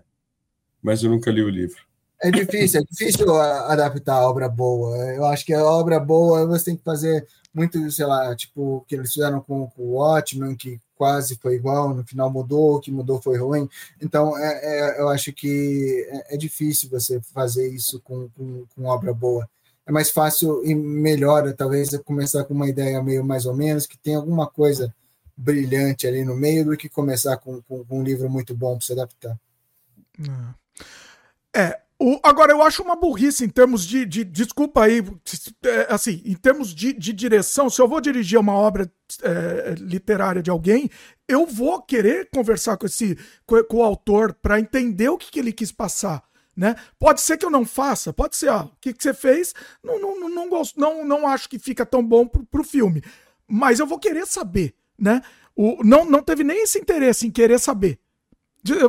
Mas 0.82 1.04
eu 1.04 1.10
nunca 1.10 1.30
li 1.30 1.44
o 1.44 1.50
livro. 1.50 1.90
É 2.22 2.32
difícil, 2.32 2.82
é 2.82 2.84
difícil 2.84 3.34
adaptar 3.36 4.16
a 4.16 4.30
obra 4.30 4.48
boa. 4.48 4.96
Eu 5.14 5.26
acho 5.26 5.46
que 5.46 5.54
a 5.54 5.64
obra 5.64 6.00
boa 6.00 6.46
você 6.46 6.66
tem 6.66 6.78
que 6.78 6.84
fazer 6.84 7.26
muito, 7.54 7.90
sei 7.92 8.06
lá, 8.06 8.36
tipo, 8.36 8.78
o 8.78 8.82
que 8.82 8.96
eles 8.96 9.12
fizeram 9.14 9.42
com, 9.42 9.68
com 9.68 9.82
o 9.82 9.92
Watchmen, 9.94 10.56
que 10.56 10.80
quase 11.00 11.40
foi 11.42 11.56
igual, 11.56 11.94
no 11.96 12.06
final 12.06 12.30
mudou, 12.30 12.76
o 12.76 12.80
que 12.82 12.92
mudou 12.92 13.22
foi 13.22 13.38
ruim. 13.38 13.70
Então, 14.02 14.38
é, 14.38 14.98
é, 14.98 15.00
eu 15.00 15.08
acho 15.08 15.32
que 15.32 16.06
é, 16.10 16.36
é, 16.36 16.38
difícil 16.38 16.90
você 16.90 17.22
fazer 17.22 17.70
isso 17.70 18.02
com, 18.02 18.28
com, 18.32 18.66
com, 18.76 18.84
obra 18.84 19.14
boa. 19.14 19.50
É 19.86 19.94
mais 19.94 20.10
fácil 20.10 20.62
e 20.66 20.76
melhor, 20.76 21.54
talvez, 21.54 21.90
começar 22.04 22.44
com 22.44 22.54
uma 22.54 22.68
ideia 22.68 23.02
meio 23.02 23.24
mais 23.24 23.46
ou 23.46 23.56
menos, 23.56 23.88
que 23.88 23.98
tem 23.98 24.16
alguma 24.16 24.46
coisa 24.46 24.94
brilhante 25.38 26.06
ali 26.06 26.26
no 26.26 26.36
meio, 26.36 26.66
do 26.66 26.76
que 26.76 26.90
começar 26.90 27.38
com, 27.38 27.62
com, 27.62 27.86
um 27.90 28.04
livro 28.04 28.30
muito 28.30 28.54
bom 28.54 28.78
para 28.78 28.86
se 28.86 28.92
adaptar. 28.92 29.40
É, 31.56 31.80
o, 32.02 32.18
agora, 32.24 32.54
eu 32.54 32.64
acho 32.64 32.82
uma 32.82 32.96
burrice 32.96 33.44
em 33.44 33.50
termos 33.50 33.86
de. 33.86 34.06
de 34.06 34.24
desculpa 34.24 34.86
aí, 34.86 35.04
é, 35.66 35.88
assim, 35.94 36.22
em 36.24 36.34
termos 36.34 36.74
de, 36.74 36.94
de, 36.94 37.12
direção, 37.12 37.70
se 37.70 37.82
eu 37.82 37.90
vou 37.90 38.00
dirigir 38.00 38.40
uma 38.40 38.54
obra 38.54 38.90
é, 39.22 39.76
literária 39.78 40.42
de 40.42 40.50
alguém, 40.50 40.90
eu 41.28 41.46
vou 41.46 41.82
querer 41.82 42.30
conversar 42.34 42.78
com 42.78 42.86
esse 42.86 43.18
com, 43.46 43.62
com 43.66 43.78
o 43.78 43.84
autor 43.84 44.34
para 44.34 44.62
entender 44.62 45.10
o 45.10 45.18
que, 45.18 45.30
que, 45.30 45.40
ele 45.40 45.52
quis 45.52 45.74
passar. 45.74 46.24
né? 46.56 46.78
Pode 46.98 47.20
ser 47.20 47.36
que 47.38 47.46
eu 47.46 47.52
não 47.52 47.66
faça, 47.66 48.14
pode 48.14 48.38
ser, 48.38 48.48
ó, 48.48 48.62
o 48.64 48.72
que, 48.80 48.94
que 48.94 49.04
você 49.04 49.14
fez, 49.14 49.54
não, 49.84 50.00
não, 50.00 50.20
não, 50.22 50.30
não, 50.30 50.50
gosto, 50.50 50.80
não, 50.80 51.06
não 51.06 51.28
acho 51.28 51.50
que 51.50 51.60
fica 51.60 51.86
tão 51.86 52.02
bom 52.02 52.26
pro, 52.26 52.46
pro 52.46 52.64
filme. 52.64 53.04
Mas 53.46 53.78
eu 53.78 53.86
vou 53.86 54.00
querer 54.00 54.26
saber, 54.26 54.74
né? 54.98 55.22
O, 55.54 55.84
não, 55.84 56.06
não 56.06 56.24
teve 56.24 56.46
nem 56.46 56.64
esse 56.64 56.80
interesse 56.80 57.28
em 57.28 57.32
querer 57.32 57.60
saber. 57.60 58.00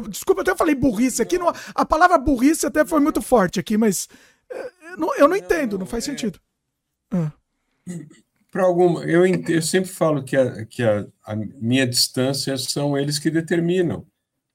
Desculpa, 0.08 0.40
eu 0.40 0.42
até 0.42 0.56
falei 0.56 0.74
burrice 0.74 1.22
aqui. 1.22 1.38
Não, 1.38 1.52
a 1.74 1.84
palavra 1.84 2.18
burrice 2.18 2.66
até 2.66 2.84
foi 2.84 3.00
muito 3.00 3.22
forte 3.22 3.60
aqui, 3.60 3.76
mas 3.76 4.08
eh, 4.50 4.70
eu 4.92 4.96
não, 4.96 5.14
eu 5.16 5.28
não 5.28 5.36
entendo, 5.36 5.78
não 5.78 5.86
faz 5.86 6.04
sentido. 6.04 6.40
Ah. 7.10 7.32
Para 8.50 8.64
alguma, 8.64 9.04
eu, 9.04 9.24
eu 9.24 9.62
sempre 9.62 9.90
falo 9.90 10.24
que, 10.24 10.36
a, 10.36 10.64
que 10.66 10.82
a, 10.82 11.06
a 11.24 11.36
minha 11.36 11.86
distância 11.86 12.56
são 12.58 12.98
eles 12.98 13.18
que 13.18 13.30
determinam 13.30 14.06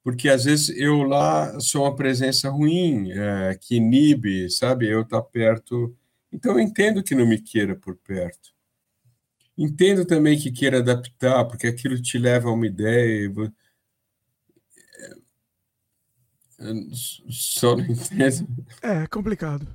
porque 0.06 0.30
às 0.30 0.44
vezes 0.46 0.70
eu 0.78 1.02
lá 1.02 1.60
sou 1.60 1.82
uma 1.82 1.96
presença 1.96 2.48
ruim, 2.48 3.10
é, 3.12 3.58
que 3.60 3.78
inibe, 3.78 4.48
sabe? 4.52 4.88
Eu 4.88 5.02
estar 5.02 5.20
tá 5.20 5.28
perto. 5.28 5.98
Então 6.32 6.54
eu 6.54 6.60
entendo 6.60 7.02
que 7.02 7.16
não 7.16 7.26
me 7.26 7.42
queira 7.42 7.76
por 7.76 7.96
perto. 7.96 8.54
Entendo 9.58 10.06
também 10.06 10.38
que 10.38 10.52
queira 10.52 10.78
adaptar, 10.78 11.46
porque 11.46 11.66
aquilo 11.66 12.00
te 12.00 12.20
leva 12.20 12.50
a 12.50 12.54
uma 12.54 12.68
ideia. 12.68 13.32
É, 16.60 16.74
só 17.30 17.76
não 17.76 17.86
entendo. 17.86 18.48
É 18.82 19.08
complicado. 19.08 19.68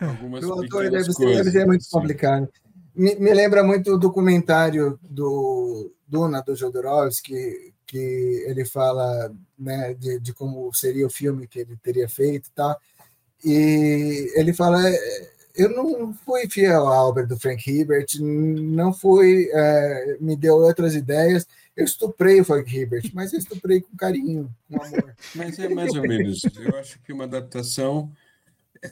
É. 0.00 0.06
Algumas 0.06 0.44
o 0.44 0.52
autor 0.52 0.90
deve, 0.90 1.12
deve 1.12 1.50
ser 1.50 1.66
muito 1.66 1.84
sim. 1.84 1.90
complicado. 1.90 2.48
Me, 2.94 3.14
me, 3.16 3.32
lembra 3.32 3.62
muito 3.62 3.94
o 3.94 3.98
documentário 3.98 4.98
do 5.02 5.92
Duna, 6.06 6.42
do 6.42 6.56
Jodorowsky, 6.56 7.74
que 7.86 8.44
ele 8.46 8.64
fala 8.64 9.32
né, 9.58 9.94
de, 9.94 10.18
de, 10.20 10.32
como 10.32 10.72
seria 10.72 11.06
o 11.06 11.10
filme 11.10 11.46
que 11.46 11.60
ele 11.60 11.76
teria 11.76 12.08
feito 12.08 12.48
e 12.48 12.52
tal. 12.52 12.80
E 13.44 14.32
ele 14.34 14.52
fala: 14.52 14.88
é, 14.88 15.30
eu 15.60 15.68
não 15.68 16.14
fui 16.14 16.48
fiel 16.48 16.86
à 16.88 17.06
obra 17.06 17.26
do 17.26 17.38
Frank 17.38 17.70
Herbert, 17.70 18.06
não 18.18 18.92
fui, 18.94 19.50
é, 19.52 20.16
me 20.20 20.34
deu 20.34 20.54
outras 20.56 20.94
ideias. 20.94 21.46
Eu 21.76 21.84
estuprei 21.84 22.40
o 22.40 22.44
Frank 22.44 22.74
Herbert, 22.74 23.10
mas 23.12 23.32
eu 23.32 23.38
estuprei 23.38 23.80
com 23.80 23.96
carinho, 23.96 24.50
com 24.68 24.82
amor. 24.82 25.14
Mas 25.34 25.58
é 25.58 25.68
mais 25.68 25.94
ou 25.94 26.02
menos. 26.02 26.42
Eu 26.56 26.78
acho 26.78 26.98
que 27.00 27.12
uma 27.12 27.24
adaptação 27.24 28.10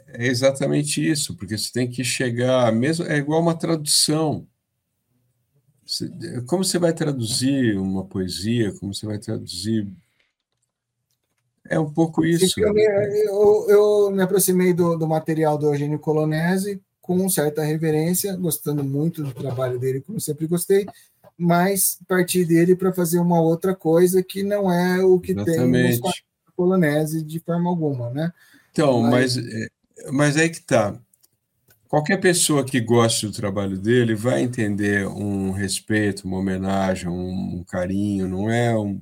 é 0.09 0.27
exatamente 0.27 1.07
isso, 1.07 1.35
porque 1.36 1.57
você 1.57 1.73
tem 1.73 1.89
que 1.89 2.05
chegar, 2.05 2.70
mesmo 2.73 3.07
é 3.07 3.16
igual 3.16 3.40
uma 3.40 3.57
tradução. 3.57 4.47
Como 6.47 6.62
você 6.62 6.78
vai 6.78 6.93
traduzir 6.93 7.78
uma 7.78 8.05
poesia? 8.05 8.74
Como 8.74 8.93
você 8.93 9.07
vai 9.07 9.19
traduzir? 9.19 9.90
É 11.69 11.78
um 11.78 11.90
pouco 11.90 12.24
isso. 12.24 12.61
Eu, 12.61 12.77
eu, 12.77 13.66
eu 13.69 14.11
me 14.11 14.23
aproximei 14.23 14.73
do, 14.73 14.97
do, 14.97 15.07
material 15.07 15.59
do 15.59 15.66
Eugênio 15.66 15.99
Colonese 15.99 16.81
com 17.01 17.28
certa 17.28 17.62
reverência, 17.62 18.36
gostando 18.36 18.85
muito 18.85 19.23
do 19.23 19.32
trabalho 19.32 19.78
dele, 19.78 20.03
como 20.03 20.20
sempre 20.20 20.47
gostei, 20.47 20.86
mas 21.36 21.99
parti 22.07 22.45
dele 22.45 22.77
para 22.77 22.93
fazer 22.93 23.19
uma 23.19 23.40
outra 23.40 23.74
coisa 23.74 24.23
que 24.23 24.43
não 24.43 24.70
é 24.70 25.03
o 25.03 25.19
que 25.19 25.32
Exatamente. 25.32 26.03
tem 26.03 26.11
no 26.47 26.53
Colonese 26.55 27.23
de 27.23 27.40
forma 27.40 27.70
alguma, 27.70 28.11
né? 28.11 28.32
Então, 28.70 29.01
mas, 29.01 29.36
mas, 29.36 29.47
é, 29.47 29.69
mas 30.12 30.36
aí 30.36 30.51
que 30.51 30.61
tá 30.61 30.99
qualquer 31.89 32.19
pessoa 32.19 32.65
que 32.65 32.81
goste 32.81 33.27
do 33.27 33.32
trabalho 33.32 33.78
dele 33.78 34.15
vai 34.15 34.43
entender 34.43 35.09
um 35.09 35.51
respeito, 35.51 36.27
uma 36.27 36.36
homenagem, 36.36 37.09
um, 37.09 37.57
um 37.57 37.65
carinho, 37.65 38.28
não 38.28 38.51
é 38.51 38.77
um. 38.77 39.01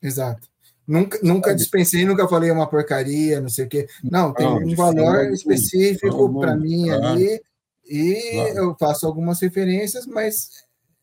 Exato. 0.00 0.48
Nunca, 0.86 1.18
nunca 1.22 1.54
dispensei, 1.54 2.04
nunca 2.04 2.28
falei 2.28 2.50
uma 2.50 2.68
porcaria, 2.68 3.40
não 3.40 3.48
sei 3.48 3.64
o 3.64 3.68
quê. 3.68 3.88
Não, 4.02 4.34
tem 4.34 4.44
não, 4.44 4.58
um 4.58 4.74
valor 4.74 5.32
específico 5.32 6.40
para 6.40 6.56
mim 6.56 6.86
claro. 6.86 7.06
ali 7.06 7.40
e 7.86 8.30
claro. 8.32 8.58
eu 8.58 8.76
faço 8.78 9.06
algumas 9.06 9.40
referências, 9.40 10.06
mas 10.06 10.50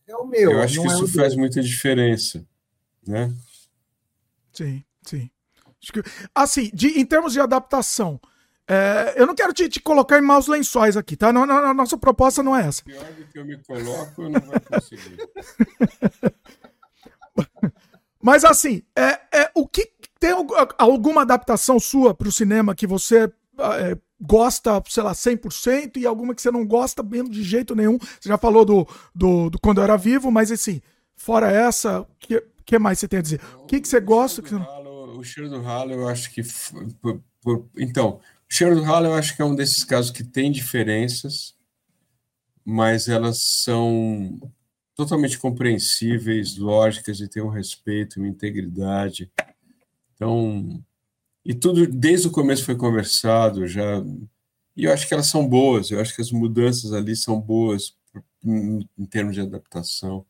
é 0.07 0.15
o 0.15 0.25
meu. 0.27 0.51
Eu 0.51 0.61
acho 0.61 0.81
que 0.81 0.87
é 0.87 0.91
isso 0.91 1.07
faz 1.07 1.35
muita 1.35 1.61
diferença, 1.61 2.45
né? 3.07 3.33
Sim, 4.53 4.83
sim. 5.01 5.29
Assim, 6.35 6.69
de, 6.73 6.99
em 6.99 7.05
termos 7.05 7.33
de 7.33 7.39
adaptação, 7.39 8.19
é, 8.67 9.15
eu 9.17 9.25
não 9.25 9.33
quero 9.33 9.51
te, 9.51 9.67
te, 9.67 9.79
colocar 9.79 10.19
em 10.19 10.21
maus 10.21 10.47
lençóis 10.47 10.95
aqui, 10.95 11.17
tá? 11.17 11.33
Não, 11.33 11.45
não, 11.45 11.57
a 11.57 11.73
nossa 11.73 11.97
proposta 11.97 12.43
não 12.43 12.55
é 12.55 12.67
essa. 12.67 12.83
Pior 12.83 13.03
do 13.13 13.25
que 13.25 13.39
eu 13.39 13.45
me 13.45 13.57
coloco, 13.63 14.21
eu 14.21 14.29
não 14.29 14.39
vou 14.41 14.61
conseguir. 14.61 15.17
Mas 18.21 18.45
assim, 18.45 18.83
é, 18.95 19.19
é, 19.33 19.51
o 19.55 19.67
que 19.67 19.91
tem 20.19 20.31
alguma 20.77 21.21
adaptação 21.21 21.79
sua 21.79 22.13
para 22.13 22.27
o 22.27 22.31
cinema 22.31 22.75
que 22.75 22.85
você 22.85 23.31
é, 23.57 23.97
gosta, 24.21 24.81
sei 24.87 25.03
lá, 25.03 25.13
100% 25.13 25.97
e 25.97 26.05
alguma 26.05 26.35
que 26.35 26.41
você 26.41 26.51
não 26.51 26.65
gosta 26.65 27.01
mesmo 27.01 27.29
de 27.29 27.43
jeito 27.43 27.75
nenhum? 27.75 27.97
Você 27.97 28.29
já 28.29 28.37
falou 28.37 28.63
do, 28.63 28.87
do, 29.15 29.49
do 29.49 29.59
Quando 29.59 29.79
Eu 29.79 29.85
Era 29.85 29.97
Vivo, 29.97 30.31
mas 30.31 30.51
assim, 30.51 30.79
fora 31.15 31.51
essa, 31.51 32.01
o 32.01 32.07
que, 32.19 32.43
que 32.65 32.77
mais 32.77 32.99
você 32.99 33.07
tem 33.07 33.19
a 33.19 33.23
dizer? 33.23 33.41
O 33.57 33.65
que, 33.65 33.81
que 33.81 33.87
você 33.87 33.99
gosta? 33.99 34.41
Que 34.41 34.53
Ralo, 34.53 35.17
o 35.17 35.23
cheiro 35.23 35.49
do 35.49 35.61
ralo, 35.61 35.91
eu 35.91 36.07
acho 36.07 36.31
que. 36.31 36.41
Por, 37.01 37.21
por, 37.41 37.69
então, 37.77 38.19
o 38.49 38.53
cheiro 38.53 38.75
do 38.75 38.83
ralo 38.83 39.07
eu 39.07 39.13
acho 39.13 39.35
que 39.35 39.41
é 39.41 39.45
um 39.45 39.55
desses 39.55 39.83
casos 39.83 40.11
que 40.11 40.23
tem 40.23 40.51
diferenças, 40.51 41.55
mas 42.63 43.07
elas 43.07 43.41
são 43.41 44.39
totalmente 44.95 45.37
compreensíveis, 45.37 46.57
lógicas 46.57 47.19
e 47.19 47.27
tem 47.27 47.41
um 47.41 47.49
respeito, 47.49 48.19
uma 48.19 48.27
integridade. 48.27 49.31
Então, 50.15 50.83
e 51.45 51.53
tudo 51.53 51.87
desde 51.87 52.27
o 52.27 52.31
começo 52.31 52.65
foi 52.65 52.75
conversado 52.75 53.67
já. 53.67 54.03
E 54.75 54.85
eu 54.85 54.93
acho 54.93 55.07
que 55.07 55.13
elas 55.13 55.27
são 55.27 55.47
boas, 55.47 55.91
eu 55.91 55.99
acho 55.99 56.15
que 56.15 56.21
as 56.21 56.31
mudanças 56.31 56.93
ali 56.93 57.15
são 57.15 57.39
boas 57.39 57.95
em, 58.43 58.87
em 58.97 59.05
termos 59.05 59.35
de 59.35 59.41
adaptação. 59.41 60.25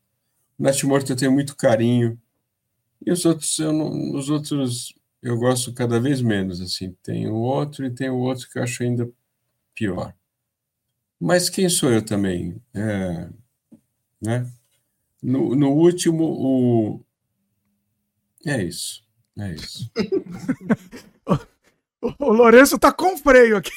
O 0.57 0.63
Natimorto 0.63 1.11
eu 1.11 1.15
tenho 1.15 1.31
muito 1.31 1.55
carinho. 1.55 2.19
E 3.05 3.11
os 3.11 3.25
outros, 3.25 3.57
eu 3.59 3.73
não, 3.73 4.15
os 4.15 4.29
outros 4.29 4.93
eu 5.21 5.37
gosto 5.37 5.73
cada 5.73 5.99
vez 5.99 6.21
menos, 6.21 6.61
assim. 6.61 6.95
Tem 7.03 7.27
o 7.27 7.35
outro 7.35 7.85
e 7.85 7.91
tem 7.91 8.09
o 8.09 8.17
outro 8.17 8.49
que 8.49 8.57
eu 8.57 8.63
acho 8.63 8.83
ainda 8.83 9.09
pior. 9.75 10.13
Mas 11.19 11.49
quem 11.49 11.69
sou 11.69 11.91
eu 11.91 12.03
também? 12.03 12.59
É, 12.73 13.29
né? 14.21 14.47
No, 15.21 15.55
no 15.55 15.71
último, 15.71 16.23
o... 16.23 17.05
É 18.45 18.63
isso. 18.63 19.03
É 19.37 19.53
isso. 19.53 19.91
o 22.19 22.31
Lourenço 22.31 22.77
tá 22.79 22.91
com 22.91 23.17
freio 23.17 23.57
aqui. 23.57 23.71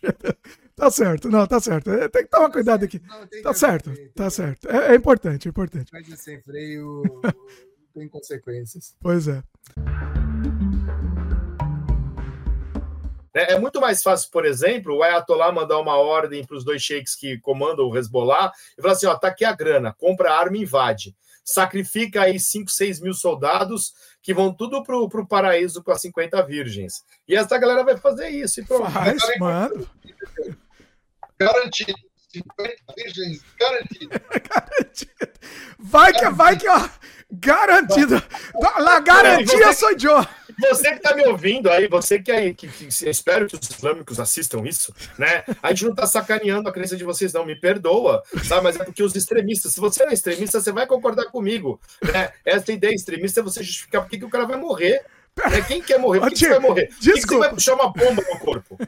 tá 0.76 0.90
certo, 0.90 1.28
não, 1.30 1.46
tá 1.46 1.60
certo. 1.60 1.90
É, 1.90 2.08
tem 2.08 2.24
que 2.24 2.30
tomar 2.30 2.50
cuidado 2.50 2.84
aqui. 2.84 3.00
Tá 3.42 3.54
certo, 3.54 3.92
tá 4.14 4.30
certo. 4.30 4.68
É, 4.68 4.92
é 4.92 4.94
importante, 4.94 5.48
é 5.48 5.50
importante. 5.50 5.90
Mas 5.92 6.06
sem 6.20 6.40
freio 6.42 7.02
tem 7.94 8.08
consequências. 8.08 8.94
Pois 9.00 9.28
é. 9.28 9.42
É, 13.34 13.54
é 13.54 13.58
muito 13.58 13.80
mais 13.80 14.02
fácil, 14.02 14.30
por 14.30 14.44
exemplo, 14.44 14.96
o 14.96 15.02
Ayatollah 15.02 15.52
mandar 15.52 15.78
uma 15.78 15.96
ordem 15.96 16.44
para 16.44 16.56
os 16.56 16.64
dois 16.64 16.82
sheiks 16.82 17.14
que 17.14 17.38
comandam 17.38 17.86
o 17.86 17.96
Hezbollah 17.96 18.52
e 18.76 18.82
falar 18.82 18.94
assim: 18.94 19.06
ó, 19.06 19.14
tá 19.14 19.28
aqui 19.28 19.44
a 19.44 19.52
grana, 19.52 19.92
compra 19.92 20.32
arma 20.32 20.56
e 20.56 20.62
invade. 20.62 21.16
Sacrifica 21.44 22.22
aí 22.22 22.38
5, 22.38 22.70
6 22.70 23.00
mil 23.00 23.14
soldados 23.14 23.92
que 24.22 24.32
vão 24.32 24.54
tudo 24.54 24.82
para 24.84 24.96
o 24.96 25.26
paraíso 25.26 25.82
com 25.82 25.90
as 25.90 26.00
50 26.00 26.40
virgens. 26.46 27.04
E 27.26 27.34
essa 27.34 27.58
galera 27.58 27.82
vai 27.82 27.96
fazer 27.96 28.28
isso. 28.28 28.60
E 28.60 28.64
pronto. 28.64 28.90
Faz, 28.90 29.20
mano. 29.40 29.88
Garantido. 31.38 31.98
50 32.32 32.76
virgens, 32.96 33.44
garantido. 33.58 34.10
garantido. 34.48 35.10
Vai 35.78 36.12
que, 36.12 36.30
vai 36.30 36.56
que, 36.56 36.68
ó, 36.68 36.88
garantido. 37.30 38.22
La 38.78 39.00
garantia 39.00 39.72
sou 39.74 39.90
eu. 39.90 40.26
Você 40.60 40.90
que 40.90 40.96
está 40.96 41.14
me 41.14 41.24
ouvindo 41.26 41.70
aí, 41.70 41.88
você 41.88 42.20
que, 42.20 42.30
aí, 42.30 42.54
que, 42.54 42.68
que, 42.68 42.86
espero 43.08 43.46
que 43.46 43.56
os 43.56 43.70
islâmicos 43.70 44.20
assistam 44.20 44.66
isso, 44.66 44.94
né? 45.18 45.44
A 45.62 45.70
gente 45.70 45.84
não 45.84 45.90
está 45.92 46.06
sacaneando 46.06 46.68
a 46.68 46.72
crença 46.72 46.96
de 46.96 47.04
vocês, 47.04 47.32
não, 47.32 47.44
me 47.44 47.56
perdoa, 47.56 48.22
sabe? 48.44 48.64
Mas 48.64 48.76
é 48.76 48.84
porque 48.84 49.02
os 49.02 49.14
extremistas, 49.14 49.72
se 49.72 49.80
você 49.80 50.04
é 50.04 50.12
extremista, 50.12 50.60
você 50.60 50.72
vai 50.72 50.86
concordar 50.86 51.26
comigo, 51.26 51.80
né? 52.02 52.30
Essa 52.44 52.72
ideia 52.72 52.94
extremista 52.94 53.40
é 53.40 53.42
você 53.42 53.62
justificar 53.62 54.02
por 54.02 54.10
que 54.10 54.24
o 54.24 54.30
cara 54.30 54.46
vai 54.46 54.56
morrer. 54.56 55.04
Né? 55.50 55.62
Quem 55.66 55.80
quer 55.80 55.98
morrer? 55.98 56.20
Por 56.20 56.28
que, 56.28 56.34
que 56.34 56.40
você 56.40 56.48
vai 56.50 56.58
morrer? 56.58 56.86
Por 56.88 56.98
que, 56.98 57.12
que 57.12 57.26
você 57.26 57.38
vai 57.38 57.50
puxar 57.50 57.74
uma 57.74 57.92
bomba 57.92 58.22
no 58.22 58.38
corpo? 58.38 58.78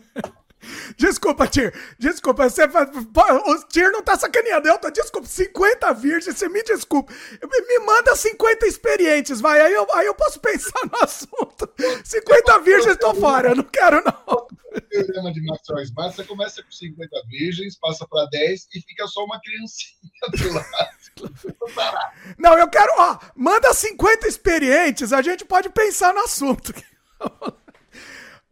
Desculpa, 0.96 1.46
Tir. 1.46 1.72
Desculpa. 1.98 2.48
Você, 2.48 2.64
o 2.64 3.68
Tir 3.68 3.90
não 3.90 4.02
tá 4.02 4.16
sacaneando. 4.16 4.68
Eu 4.68 4.78
tô, 4.78 4.90
desculpa, 4.90 5.26
50 5.26 5.92
virgens, 5.94 6.36
você 6.36 6.48
me 6.48 6.62
desculpa. 6.62 7.12
Me 7.42 7.78
manda 7.80 8.14
50 8.14 8.66
experientes, 8.66 9.40
vai. 9.40 9.60
Aí 9.60 9.72
eu, 9.72 9.86
aí 9.94 10.06
eu 10.06 10.14
posso 10.14 10.40
pensar 10.40 10.80
no 10.90 10.98
assunto. 11.02 11.68
50 12.04 12.58
virgens, 12.60 12.96
tô 12.96 13.14
fora. 13.14 13.50
Eu 13.50 13.56
não 13.56 13.64
quero, 13.64 14.02
não. 14.04 14.46
O 14.74 14.80
teorema 14.80 15.32
de 15.32 15.40
Smart, 15.84 16.16
você 16.16 16.24
começa 16.24 16.62
com 16.62 16.70
50 16.70 17.22
virgens, 17.28 17.78
passa 17.78 18.06
para 18.08 18.26
10 18.26 18.68
e 18.74 18.80
fica 18.80 19.06
só 19.06 19.24
uma 19.24 19.40
criancinha 19.40 19.94
do 20.32 20.52
lado. 20.52 21.94
Não, 22.38 22.58
eu 22.58 22.68
quero, 22.68 22.92
ó, 22.98 23.18
manda 23.36 23.72
50 23.72 24.26
experientes, 24.26 25.12
a 25.12 25.22
gente 25.22 25.44
pode 25.44 25.68
pensar 25.68 26.12
no 26.12 26.20
assunto. 26.20 26.74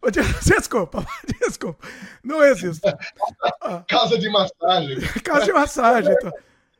Desculpa, 0.43 1.05
desculpa. 1.41 1.89
Não 2.25 2.43
existe. 2.43 2.83
Casa 3.89 4.19
de 4.19 4.29
massagem. 4.29 5.01
Casa 5.23 5.45
de 5.45 5.53
massagem. 5.53 6.13
Então. 6.13 6.33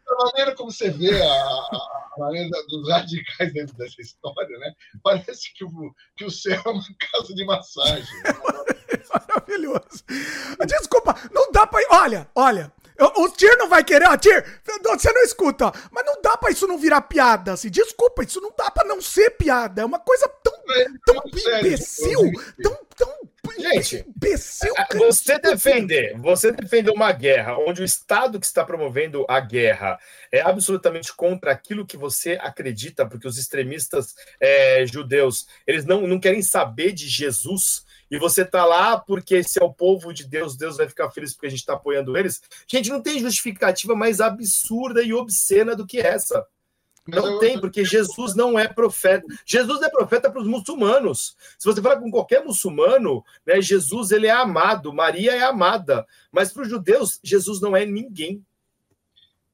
A 0.09 0.25
maneira 0.27 0.55
como 0.55 0.71
você 0.71 0.91
vê 0.91 1.23
a, 1.23 1.33
a, 1.33 2.19
maneira 2.19 2.51
dos 2.69 2.89
radicais 2.89 3.53
dentro 3.53 3.75
dessa 3.77 4.01
história, 4.03 4.59
né? 4.59 4.73
Parece 5.03 5.55
que 5.55 5.65
o, 5.65 5.95
que 6.17 6.25
o 6.25 6.31
céu 6.31 6.61
é 6.67 6.69
uma 6.69 6.83
casa 7.13 7.35
de 7.35 7.45
massagem. 7.47 8.23
Maravilhoso. 9.09 10.05
Desculpa, 10.67 11.15
não 11.33 11.51
dá 11.53 11.67
pra. 11.67 11.81
Olha, 11.91 12.29
olha. 12.35 12.73
O 13.17 13.29
Tir 13.31 13.57
não 13.57 13.69
vai 13.69 13.83
querer, 13.83 14.09
ó, 14.09 14.17
Tir, 14.17 14.45
você 14.83 15.13
não 15.13 15.23
escuta, 15.23 15.73
mas 15.91 16.05
não 16.05 16.21
dá 16.23 16.37
pra 16.37 16.51
isso 16.51 16.67
não 16.67 16.79
virar 16.79 17.03
piada, 17.03 17.53
assim, 17.53 17.71
desculpa, 17.71 18.23
isso 18.23 18.41
não 18.41 18.53
dá 18.57 18.71
pra 18.71 18.85
não 18.85 19.01
ser 19.01 19.31
piada, 19.31 19.83
é 19.83 19.85
uma 19.85 19.99
coisa 19.99 20.29
tão, 20.43 20.55
tão 21.05 21.23
imbecil, 21.27 22.33
tão, 22.63 22.79
tão 22.97 23.13
Gente, 23.59 24.05
imbecil, 24.09 24.73
você 24.97 25.39
defender, 25.39 26.17
você 26.19 26.53
defender 26.53 26.91
uma 26.91 27.13
guerra 27.13 27.59
onde 27.59 27.83
o 27.83 27.85
Estado 27.85 28.39
que 28.41 28.47
está 28.47 28.65
promovendo 28.65 29.27
a 29.29 29.41
guerra 29.41 29.99
é 30.31 30.41
absolutamente 30.41 31.15
contra 31.15 31.51
aquilo 31.53 31.87
que 31.87 31.97
você 31.97 32.39
acredita, 32.41 33.07
porque 33.07 33.27
os 33.27 33.39
extremistas 33.39 34.15
é, 34.41 34.87
judeus 34.87 35.47
eles 35.67 35.85
não, 35.85 36.07
não 36.07 36.19
querem 36.19 36.43
saber 36.43 36.93
de 36.93 37.09
Jesus, 37.09 37.85
e 38.13 38.19
você 38.19 38.45
tá 38.45 38.67
lá 38.67 38.99
porque 38.99 39.37
esse 39.37 39.59
é 39.59 39.65
o 39.65 39.73
povo 39.73 40.13
de 40.13 40.29
Deus, 40.29 40.55
Deus 40.55 40.77
vai 40.77 40.87
ficar 40.87 41.11
feliz 41.11 41.33
porque 41.33 41.47
a 41.47 41.51
gente 41.51 41.61
está 41.61 41.73
apoiando 41.73 42.15
eles. 42.15 42.43
Gente, 42.71 42.91
não 42.91 43.01
tem 43.01 43.19
justificativa 43.19 43.97
mais 43.97 44.21
absurda 44.21 45.03
e 45.03 45.15
obscena 45.15 45.75
do 45.75 45.87
que 45.87 45.99
essa. 45.99 46.47
Não 47.09 47.39
tem, 47.39 47.59
porque 47.59 47.87
Jesus 47.87 48.35
não 48.35 48.59
é 48.59 48.69
profeta. 48.69 49.25
Jesus 49.47 49.81
é 49.81 49.89
profeta 49.89 50.31
para 50.31 50.43
os 50.43 50.47
muçulmanos. 50.47 51.35
Se 51.59 51.65
você 51.65 51.81
falar 51.81 51.99
com 51.99 52.11
qualquer 52.11 52.45
muçulmano, 52.45 53.25
né, 53.47 53.63
Jesus 53.63 54.11
ele 54.11 54.27
é 54.27 54.31
amado, 54.31 54.93
Maria 54.93 55.33
é 55.33 55.43
amada. 55.43 56.07
Mas 56.31 56.53
para 56.53 56.65
os 56.65 56.69
judeus, 56.69 57.19
Jesus 57.25 57.63
não 57.63 57.75
é 57.75 57.87
ninguém. 57.87 58.45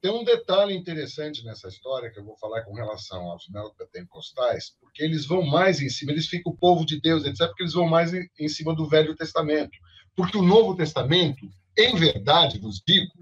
Tem 0.00 0.12
um 0.12 0.22
detalhe 0.22 0.76
interessante 0.76 1.44
nessa 1.44 1.66
história 1.66 2.10
que 2.10 2.20
eu 2.20 2.24
vou 2.24 2.36
falar 2.36 2.62
com 2.62 2.72
relação 2.72 3.30
aos 3.30 3.48
neopentecostais, 3.48 4.70
porque 4.80 5.02
eles 5.02 5.26
vão 5.26 5.42
mais 5.42 5.80
em 5.80 5.88
cima, 5.88 6.12
eles 6.12 6.28
ficam 6.28 6.52
o 6.52 6.56
povo 6.56 6.86
de 6.86 7.00
Deus, 7.00 7.24
etc., 7.24 7.48
porque 7.48 7.64
eles 7.64 7.72
vão 7.72 7.88
mais 7.88 8.12
em 8.14 8.48
cima 8.48 8.74
do 8.74 8.88
Velho 8.88 9.16
Testamento. 9.16 9.76
Porque 10.14 10.38
o 10.38 10.42
Novo 10.42 10.76
Testamento, 10.76 11.48
em 11.76 11.96
verdade, 11.96 12.60
vos 12.60 12.80
digo, 12.86 13.12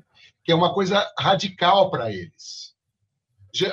que 0.44 0.52
é 0.52 0.55
uma 0.55 0.74
coisa 0.74 1.10
radical 1.18 1.90
para 1.90 2.12
eles. 2.12 2.74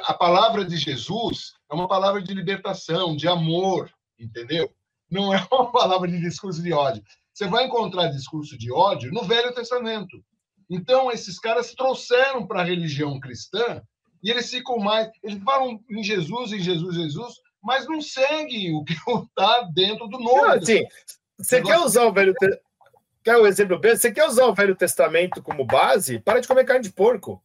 A 0.04 0.14
palavra 0.14 0.64
de 0.64 0.78
Jesus 0.78 1.54
é 1.70 1.76
uma 1.76 1.90
palavra 1.90 2.22
de 2.22 2.34
libertação, 2.34 3.18
de 3.18 3.28
amor, 3.28 3.92
entendeu? 4.18 4.74
Não 5.12 5.34
é 5.34 5.46
uma 5.52 5.72
palavra 5.74 6.10
de 6.10 6.22
discurso 6.22 6.64
de 6.64 6.72
ódio. 6.72 7.04
Você 7.34 7.48
vai 7.48 7.66
encontrar 7.66 8.08
discurso 8.08 8.58
de 8.58 8.72
ódio 8.72 9.12
no 9.12 9.24
Velho 9.24 9.54
Testamento. 9.54 10.24
Então, 10.70 11.12
esses 11.12 11.40
caras 11.40 11.74
trouxeram 11.74 12.46
para 12.46 12.62
a 12.62 12.66
religião 12.66 13.20
cristã 13.20 13.82
e 14.24 14.32
eles 14.32 14.50
ficam 14.50 14.78
mais. 14.78 15.10
Eles 15.24 15.42
falam 15.44 15.80
em 15.90 16.04
Jesus, 16.04 16.52
em 16.52 16.60
Jesus, 16.60 16.96
Jesus, 16.96 17.34
mas 17.62 17.88
não 17.88 18.02
seguem 18.02 18.74
o 18.74 18.84
que 18.84 18.94
está 18.94 19.70
dentro 19.74 20.08
do 20.08 20.20
novo. 20.20 20.42
Não, 20.42 20.52
assim, 20.52 20.84
você 21.38 21.62
quer 21.62 21.80
usar 21.80 22.06
o 22.06 22.14
Velho 22.14 22.34
Testamento? 22.34 22.64
Quer 23.24 23.38
o 23.38 23.44
um 23.44 23.48
exemplo 23.48 23.80
bem? 23.80 23.96
Você 23.96 24.12
quer 24.12 24.26
usar 24.26 24.46
o 24.46 24.54
Velho 24.54 24.76
Testamento 24.76 25.42
como 25.42 25.66
base? 25.66 26.20
Para 26.20 26.42
de 26.42 26.48
comer 26.48 26.66
carne 26.66 26.84
de 26.84 26.92
porco. 26.92 27.42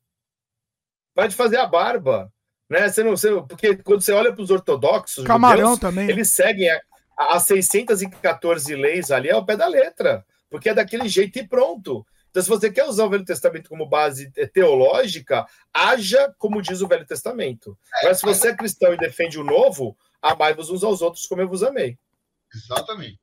Para 1.15 1.29
de 1.29 1.37
fazer 1.37 1.57
a 1.59 1.67
barba. 1.67 2.33
Né? 2.69 2.89
Você 2.89 3.03
não, 3.03 3.17
você, 3.17 3.31
porque 3.43 3.77
quando 3.77 4.03
você 4.03 4.13
olha 4.13 4.33
para 4.33 4.43
os 4.43 4.51
ortodoxos, 4.51 5.25
Camarão 5.25 5.75
judeus, 5.75 5.79
também. 5.79 6.11
eles 6.11 6.31
seguem 6.31 6.69
as 7.17 7.45
614 7.45 8.75
leis 8.75 9.11
ali 9.11 9.31
ao 9.31 9.45
pé 9.45 9.57
da 9.57 9.67
letra, 9.67 10.25
porque 10.51 10.69
é 10.69 10.75
daquele 10.75 11.09
jeito 11.09 11.39
e 11.39 11.47
pronto. 11.47 12.05
Então, 12.39 12.42
se 12.44 12.49
você 12.49 12.70
quer 12.70 12.84
usar 12.84 13.05
o 13.05 13.10
Velho 13.10 13.25
Testamento 13.25 13.68
como 13.68 13.84
base 13.84 14.31
teológica, 14.52 15.44
haja 15.75 16.33
como 16.39 16.62
diz 16.62 16.81
o 16.81 16.86
Velho 16.86 17.05
Testamento. 17.05 17.76
Mas 18.05 18.20
se 18.20 18.26
você 18.26 18.50
é 18.50 18.57
cristão 18.57 18.94
e 18.94 18.97
defende 18.97 19.41
o 19.41 19.44
novo, 19.44 19.97
amai-vos 20.23 20.70
uns 20.70 20.84
aos 20.84 21.02
outros 21.02 21.26
como 21.26 21.42
eu 21.42 21.49
vos 21.49 21.65
amei. 21.65 21.99
Exatamente. 22.55 23.18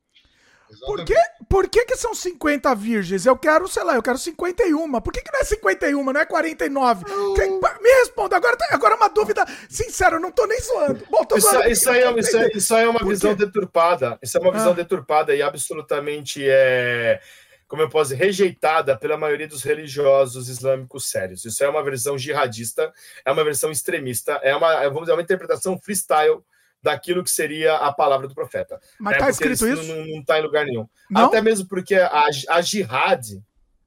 Por, 0.85 1.05
que, 1.05 1.15
por 1.47 1.69
que, 1.69 1.85
que 1.85 1.95
são 1.95 2.13
50 2.13 2.75
virgens? 2.75 3.25
Eu 3.25 3.37
quero, 3.37 3.67
sei 3.69 3.83
lá, 3.83 3.95
eu 3.95 4.03
quero 4.03 4.17
51. 4.17 4.99
Por 4.99 5.13
que, 5.13 5.21
que 5.21 5.31
não 5.31 5.39
é 5.39 5.43
51, 5.45 6.03
não 6.03 6.19
é 6.19 6.25
49? 6.25 7.05
Quem, 7.35 7.51
me 7.51 7.89
responda, 7.99 8.35
agora, 8.35 8.57
agora 8.71 8.95
é 8.95 8.97
uma 8.97 9.07
dúvida 9.07 9.45
sincera, 9.69 10.17
eu 10.17 10.19
não 10.19 10.31
tô 10.31 10.45
nem 10.45 10.59
zoando. 10.59 11.05
Bom, 11.09 11.23
tô 11.23 11.37
isso, 11.37 11.49
zoando 11.49 11.69
isso, 11.69 11.89
aí 11.89 12.01
é, 12.01 12.19
isso, 12.19 12.37
é, 12.37 12.47
isso 12.53 12.75
aí 12.75 12.83
é 12.83 12.89
uma 12.89 13.05
visão 13.05 13.33
deturpada. 13.33 14.19
Isso 14.21 14.37
é 14.37 14.41
uma 14.41 14.51
visão 14.51 14.71
ah. 14.71 14.75
deturpada 14.75 15.33
e 15.33 15.41
absolutamente 15.41 16.43
é 16.45 17.21
como 17.67 17.81
eu 17.81 17.89
posso 17.89 18.11
dizer, 18.11 18.23
rejeitada 18.23 18.97
pela 18.97 19.17
maioria 19.17 19.47
dos 19.47 19.63
religiosos 19.63 20.49
islâmicos 20.49 21.09
sérios. 21.09 21.45
Isso 21.45 21.63
é 21.63 21.69
uma 21.69 21.83
versão 21.83 22.17
jihadista, 22.17 22.93
é 23.23 23.31
uma 23.31 23.43
versão 23.43 23.71
extremista, 23.71 24.33
é 24.43 24.55
uma, 24.55 24.83
vamos 24.83 25.01
dizer, 25.01 25.13
uma 25.13 25.21
interpretação 25.21 25.79
freestyle 25.79 26.41
daquilo 26.81 27.23
que 27.23 27.31
seria 27.31 27.75
a 27.77 27.91
palavra 27.91 28.27
do 28.27 28.35
profeta. 28.35 28.79
Mas 28.99 29.13
está 29.13 29.27
é, 29.27 29.29
escrito 29.31 29.67
isso? 29.67 29.95
Não 29.95 30.19
está 30.19 30.37
em 30.37 30.43
lugar 30.43 30.65
nenhum. 30.65 30.87
Não? 31.09 31.25
Até 31.25 31.41
mesmo 31.41 31.67
porque 31.67 31.95
a, 31.95 32.25
a 32.49 32.61
jihad 32.61 33.41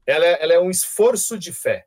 ela 0.05 0.25
é, 0.25 0.43
ela 0.43 0.55
é 0.55 0.59
um 0.59 0.71
esforço 0.71 1.39
de 1.39 1.53
fé. 1.53 1.87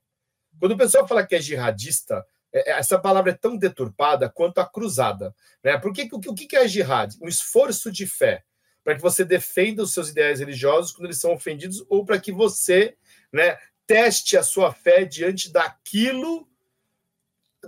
Quando 0.60 0.74
o 0.74 0.78
pessoal 0.78 1.08
fala 1.08 1.26
que 1.26 1.36
é 1.36 1.42
jihadista, 1.42 2.24
é, 2.54 2.72
é, 2.72 2.74
essa 2.78 3.00
palavra 3.00 3.32
é 3.32 3.36
tão 3.36 3.58
deturpada 3.58 4.30
quanto 4.30 4.60
a 4.60 4.66
cruzada. 4.66 5.36
Né? 5.64 5.78
Porque 5.78 6.08
o, 6.12 6.18
o 6.18 6.36
que 6.36 6.56
é 6.56 6.68
jihad? 6.68 7.16
Um 7.22 7.28
esforço 7.28 7.92
de 7.92 8.06
fé 8.06 8.44
para 8.84 8.96
que 8.96 9.02
você 9.02 9.24
defenda 9.24 9.84
os 9.84 9.94
seus 9.94 10.10
ideais 10.10 10.40
religiosos 10.40 10.92
quando 10.92 11.06
eles 11.06 11.20
são 11.20 11.34
ofendidos, 11.34 11.84
ou 11.90 12.06
para 12.06 12.20
que 12.20 12.32
você 12.32 12.96
né, 13.32 13.58
teste 13.86 14.38
a 14.38 14.44
sua 14.44 14.74
fé 14.74 15.06
diante 15.06 15.52
daquilo, 15.52 16.48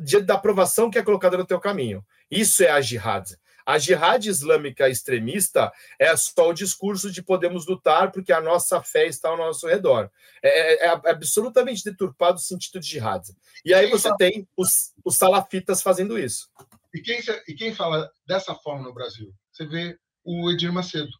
diante 0.01 0.25
da 0.25 0.35
aprovação 0.35 0.89
que 0.89 0.97
é 0.97 1.03
colocada 1.03 1.37
no 1.37 1.45
teu 1.45 1.59
caminho. 1.59 2.05
Isso 2.29 2.63
é 2.63 2.69
a 2.69 2.81
jihad. 2.81 3.37
A 3.65 3.77
jihad 3.77 4.25
islâmica 4.25 4.89
extremista 4.89 5.71
é 5.97 6.15
só 6.17 6.49
o 6.49 6.53
discurso 6.53 7.09
de 7.09 7.21
podemos 7.21 7.65
lutar 7.65 8.11
porque 8.11 8.33
a 8.33 8.41
nossa 8.41 8.81
fé 8.81 9.07
está 9.07 9.29
ao 9.29 9.37
nosso 9.37 9.67
redor. 9.67 10.11
É, 10.41 10.85
é, 10.85 10.87
é 10.87 11.09
absolutamente 11.09 11.83
deturpado 11.83 12.37
o 12.37 12.41
sentido 12.41 12.79
de 12.79 12.87
jihad. 12.87 13.23
E 13.63 13.73
aí 13.73 13.89
você 13.89 14.13
tem 14.17 14.47
os, 14.57 14.93
os 15.03 15.17
salafitas 15.17 15.81
fazendo 15.81 16.19
isso. 16.19 16.49
E 16.93 17.01
quem, 17.01 17.21
e 17.47 17.53
quem 17.53 17.73
fala 17.73 18.11
dessa 18.27 18.53
forma 18.53 18.83
no 18.83 18.93
Brasil? 18.93 19.33
Você 19.51 19.65
vê 19.65 19.97
o 20.23 20.49
Edir 20.51 20.71
Macedo. 20.71 21.11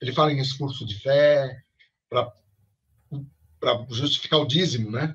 Ele 0.00 0.12
fala 0.12 0.32
em 0.32 0.40
esforço 0.40 0.84
de 0.84 0.98
fé, 1.00 1.62
para 2.08 3.86
justificar 3.90 4.40
o 4.40 4.46
dízimo, 4.46 4.90
né? 4.90 5.14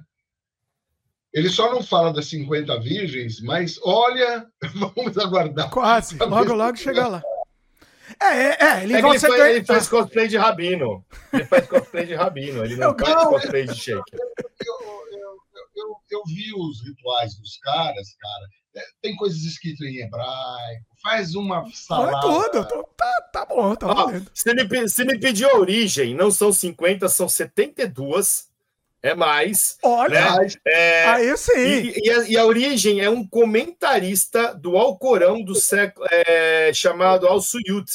Ele 1.33 1.49
só 1.49 1.72
não 1.72 1.83
fala 1.83 2.14
das 2.14 2.27
50 2.27 2.80
virgens, 2.80 3.41
mas 3.41 3.80
olha, 3.83 4.47
vamos 4.73 5.17
aguardar. 5.17 5.69
Quase, 5.69 6.17
logo, 6.17 6.53
logo 6.53 6.77
chegar 6.77 7.07
lá. 7.07 7.22
É, 8.22 8.25
é, 8.25 8.57
é 8.59 8.83
ele, 8.83 8.93
é 8.93 8.99
ele, 8.99 9.01
faz, 9.01 9.23
ele 9.23 9.65
faz 9.65 9.89
cosplay 9.89 10.27
de 10.27 10.38
rabino. 10.38 11.06
Ele 11.33 11.45
faz 11.45 11.67
cosplay 11.67 12.06
de 12.06 12.15
rabino, 12.15 12.64
ele 12.64 12.77
não, 12.77 12.97
faz 12.97 13.25
cosplay 13.25 13.65
de 13.65 13.75
shake. 13.75 14.01
Eu, 14.15 14.75
eu, 15.11 15.38
eu, 15.75 15.95
eu, 16.09 16.23
vi 16.25 16.53
os 16.56 16.81
rituais 16.88 17.38
dos 17.38 17.57
caras, 17.59 18.15
cara. 18.19 18.47
É, 18.77 18.81
tem 19.01 19.15
coisas 19.15 19.41
escritas 19.41 19.88
em 19.88 20.03
hebraico, 20.03 20.85
faz 21.01 21.33
uma 21.33 21.65
salada. 21.73 22.22
tudo, 22.22 22.83
tá, 22.95 23.30
tá 23.33 23.45
bom, 23.45 23.75
tá 23.75 23.88
ah, 23.91 24.22
se, 24.31 24.53
me, 24.53 24.88
se 24.88 25.03
me 25.03 25.19
pedir 25.19 25.45
a 25.45 25.56
origem, 25.56 26.14
não 26.14 26.30
são 26.30 26.53
50, 26.53 27.09
são 27.09 27.27
72. 27.27 28.47
É 29.01 29.14
mais. 29.14 29.77
Olha, 29.83 30.38
né? 30.38 30.47
é, 30.67 31.06
aí 31.06 31.38
sim. 31.38 31.53
E, 31.56 31.93
e, 32.03 32.09
a, 32.09 32.30
e, 32.30 32.38
a, 32.38 32.45
origem 32.45 32.99
é 32.99 33.09
um 33.09 33.25
comentarista 33.25 34.53
do 34.56 34.75
Alcorão 34.75 35.43
do 35.43 35.53
século 35.56 36.06
é, 36.11 36.72
chamado 36.73 37.27
Al-Suyut. 37.27 37.89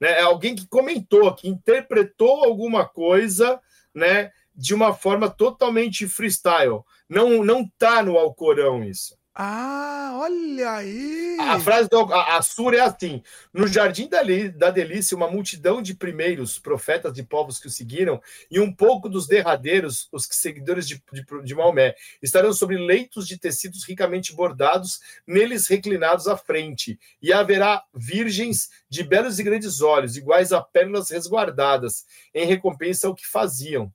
Né? 0.00 0.12
É 0.12 0.22
alguém 0.22 0.54
que 0.54 0.66
comentou, 0.66 1.32
que 1.34 1.48
interpretou 1.48 2.44
alguma 2.44 2.88
coisa 2.88 3.60
né, 3.94 4.30
de 4.54 4.74
uma 4.74 4.94
forma 4.94 5.28
totalmente 5.28 6.08
freestyle. 6.08 6.82
Não, 7.08 7.44
não 7.44 7.68
tá 7.76 8.02
no 8.02 8.16
Alcorão 8.16 8.82
isso. 8.84 9.16
Ah, 9.36 10.12
olha 10.14 10.70
aí! 10.70 11.36
A 11.40 11.58
frase 11.58 11.88
do 11.88 11.98
a, 12.14 12.36
a 12.36 12.42
Sura 12.42 12.76
é 12.76 12.80
assim: 12.80 13.20
No 13.52 13.66
jardim 13.66 14.08
da, 14.08 14.20
da 14.54 14.70
delícia, 14.70 15.16
uma 15.16 15.28
multidão 15.28 15.82
de 15.82 15.92
primeiros 15.92 16.56
profetas 16.56 17.12
de 17.12 17.24
povos 17.24 17.58
que 17.58 17.66
o 17.66 17.70
seguiram, 17.70 18.22
e 18.48 18.60
um 18.60 18.72
pouco 18.72 19.08
dos 19.08 19.26
derradeiros, 19.26 20.08
os 20.12 20.28
seguidores 20.30 20.86
de, 20.86 21.02
de, 21.12 21.24
de 21.42 21.54
Maomé, 21.54 21.96
estarão 22.22 22.52
sobre 22.52 22.78
leitos 22.78 23.26
de 23.26 23.36
tecidos 23.36 23.84
ricamente 23.84 24.32
bordados, 24.32 25.00
neles 25.26 25.66
reclinados 25.66 26.28
à 26.28 26.36
frente, 26.36 26.96
e 27.20 27.32
haverá 27.32 27.82
virgens 27.92 28.70
de 28.88 29.02
belos 29.02 29.40
e 29.40 29.42
grandes 29.42 29.80
olhos, 29.80 30.16
iguais 30.16 30.52
a 30.52 30.62
pérolas 30.62 31.10
resguardadas, 31.10 32.04
em 32.32 32.46
recompensa 32.46 33.08
ao 33.08 33.14
que 33.16 33.26
faziam. 33.26 33.92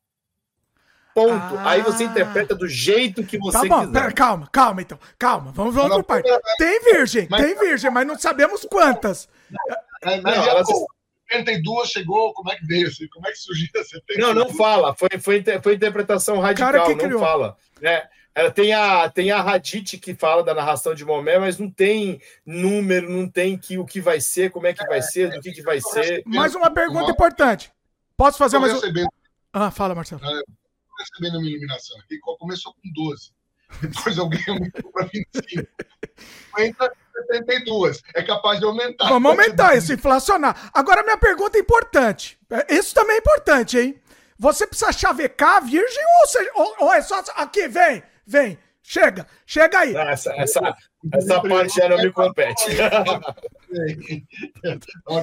Ponto. 1.20 1.58
Ah. 1.58 1.72
Aí 1.72 1.82
você 1.82 2.06
interpreta 2.06 2.56
do 2.56 2.68
jeito 2.68 3.24
que 3.24 3.38
você 3.38 3.60
tá 3.60 3.66
bom, 3.66 3.88
quiser. 3.88 4.00
Pera, 4.00 4.12
calma, 4.12 4.48
calma 4.52 4.82
então. 4.82 5.00
Calma, 5.18 5.52
vamos, 5.52 5.76
vamos 5.76 5.98
por 5.98 6.04
parte. 6.04 6.30
Tem 6.58 6.82
virgem, 6.94 7.28
mas... 7.30 7.42
tem 7.42 7.60
virgem, 7.60 7.92
mas 7.92 8.08
não 8.08 8.18
sabemos 8.18 8.66
quantas. 8.70 9.28
Mas 10.04 10.24
não, 10.24 10.32
elas... 10.32 10.68
72 11.32 11.90
chegou, 11.90 12.34
como 12.34 12.52
é 12.52 12.56
que 12.56 12.66
veio? 12.66 12.90
Como 13.12 13.28
é 13.28 13.32
que 13.32 13.38
surgiu 13.38 13.68
a 13.76 13.84
72? 13.84 14.18
Não, 14.18 14.34
não 14.34 14.54
fala. 14.56 14.96
Foi, 14.96 15.10
foi, 15.20 15.44
foi 15.62 15.76
interpretação 15.76 16.40
radical, 16.40 16.72
Cara 16.72 16.84
que 16.86 16.92
não 16.92 16.98
criou. 16.98 17.20
fala. 17.20 17.56
Né? 17.82 18.04
Ela 18.34 18.52
tem 18.52 18.74
a, 18.74 19.10
tem 19.10 19.32
a 19.32 19.42
Hadith 19.42 20.00
que 20.00 20.16
fala 20.16 20.44
da 20.44 20.54
narração 20.54 20.96
de 20.96 21.04
Momé, 21.04 21.38
mas 21.38 21.58
não 21.58 21.70
tem 21.70 22.22
número, 22.46 23.10
não 23.10 23.30
tem 23.30 23.58
que, 23.58 23.78
o 23.78 23.86
que 23.86 24.00
vai 24.00 24.22
ser, 24.22 24.50
como 24.50 24.66
é 24.66 24.74
que 24.74 24.86
vai 24.88 25.02
ser, 25.02 25.30
do 25.30 25.42
que, 25.42 25.52
que 25.52 25.62
vai 25.62 25.82
ser. 25.82 26.24
Mais 26.26 26.56
uma 26.56 26.72
pergunta 26.72 27.12
importante. 27.12 27.72
Posso 28.16 28.38
fazer 28.38 28.58
mais 28.58 28.74
um... 28.74 28.80
Ah, 29.52 29.72
fala, 29.72 29.96
Marcelo. 29.96 30.22
tô 30.22 30.28
recebendo 31.00 31.40
uma 31.40 31.48
iluminação 31.50 32.00
aqui, 32.02 32.20
co- 32.20 32.38
começou 32.38 32.74
com 32.74 32.82
12. 32.94 33.32
Depois 33.82 34.18
alguém 34.18 34.44
aumentou 34.48 34.92
para 34.92 35.06
25. 35.06 35.68
50, 36.58 36.92
72. 37.32 38.02
É 38.16 38.24
capaz 38.24 38.60
de 38.60 38.66
aumentar. 38.66 39.08
Vamos 39.10 39.32
aumentar 39.32 39.76
isso, 39.78 39.94
inflacionar. 39.94 40.70
Agora, 40.74 41.04
minha 41.04 41.18
pergunta 41.18 41.58
é 41.58 41.62
importante. 41.62 42.38
É, 42.50 42.74
Isso 42.76 42.94
também 42.96 43.16
é 43.18 43.20
importante, 43.20 43.78
hein? 43.78 44.02
Você 44.38 44.66
precisa 44.66 44.92
chavecar 44.92 45.58
a 45.58 45.60
virgem 45.60 46.04
ou, 46.22 46.28
seja, 46.28 46.52
ou, 46.56 46.76
ou 46.80 46.94
é 46.94 47.02
só. 47.02 47.22
Aqui, 47.36 47.68
vem, 47.68 48.02
vem. 48.26 48.58
Chega, 48.82 49.28
chega 49.46 49.80
aí. 49.80 49.96
Essa, 49.96 50.34
essa, 50.34 50.76
essa 51.14 51.42
parte 51.42 51.76
já 51.76 51.88
não 51.90 51.98
me 51.98 52.12
compete. 52.12 52.66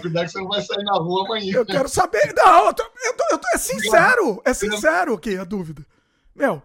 Cuidado 0.01 0.27
que 0.27 0.33
você 0.33 0.39
não 0.41 0.49
vai 0.49 0.63
sair 0.63 0.85
na 0.85 0.95
rua 0.95 1.25
amanhã. 1.27 1.57
Eu 1.57 1.67
quero 1.67 1.89
saber. 1.89 2.33
Não, 2.35 2.67
eu 2.67 2.75
tô, 2.75 2.83
eu 2.83 3.15
tô- 3.17 3.25
eu 3.33 3.39
tô- 3.39 3.49
é 3.55 3.59
sincero. 3.59 4.43
É 4.45 4.55
sincero 4.55 5.15
aqui 5.15 5.37
a 5.37 5.45
dúvida. 5.45 5.85
Meu. 6.35 6.63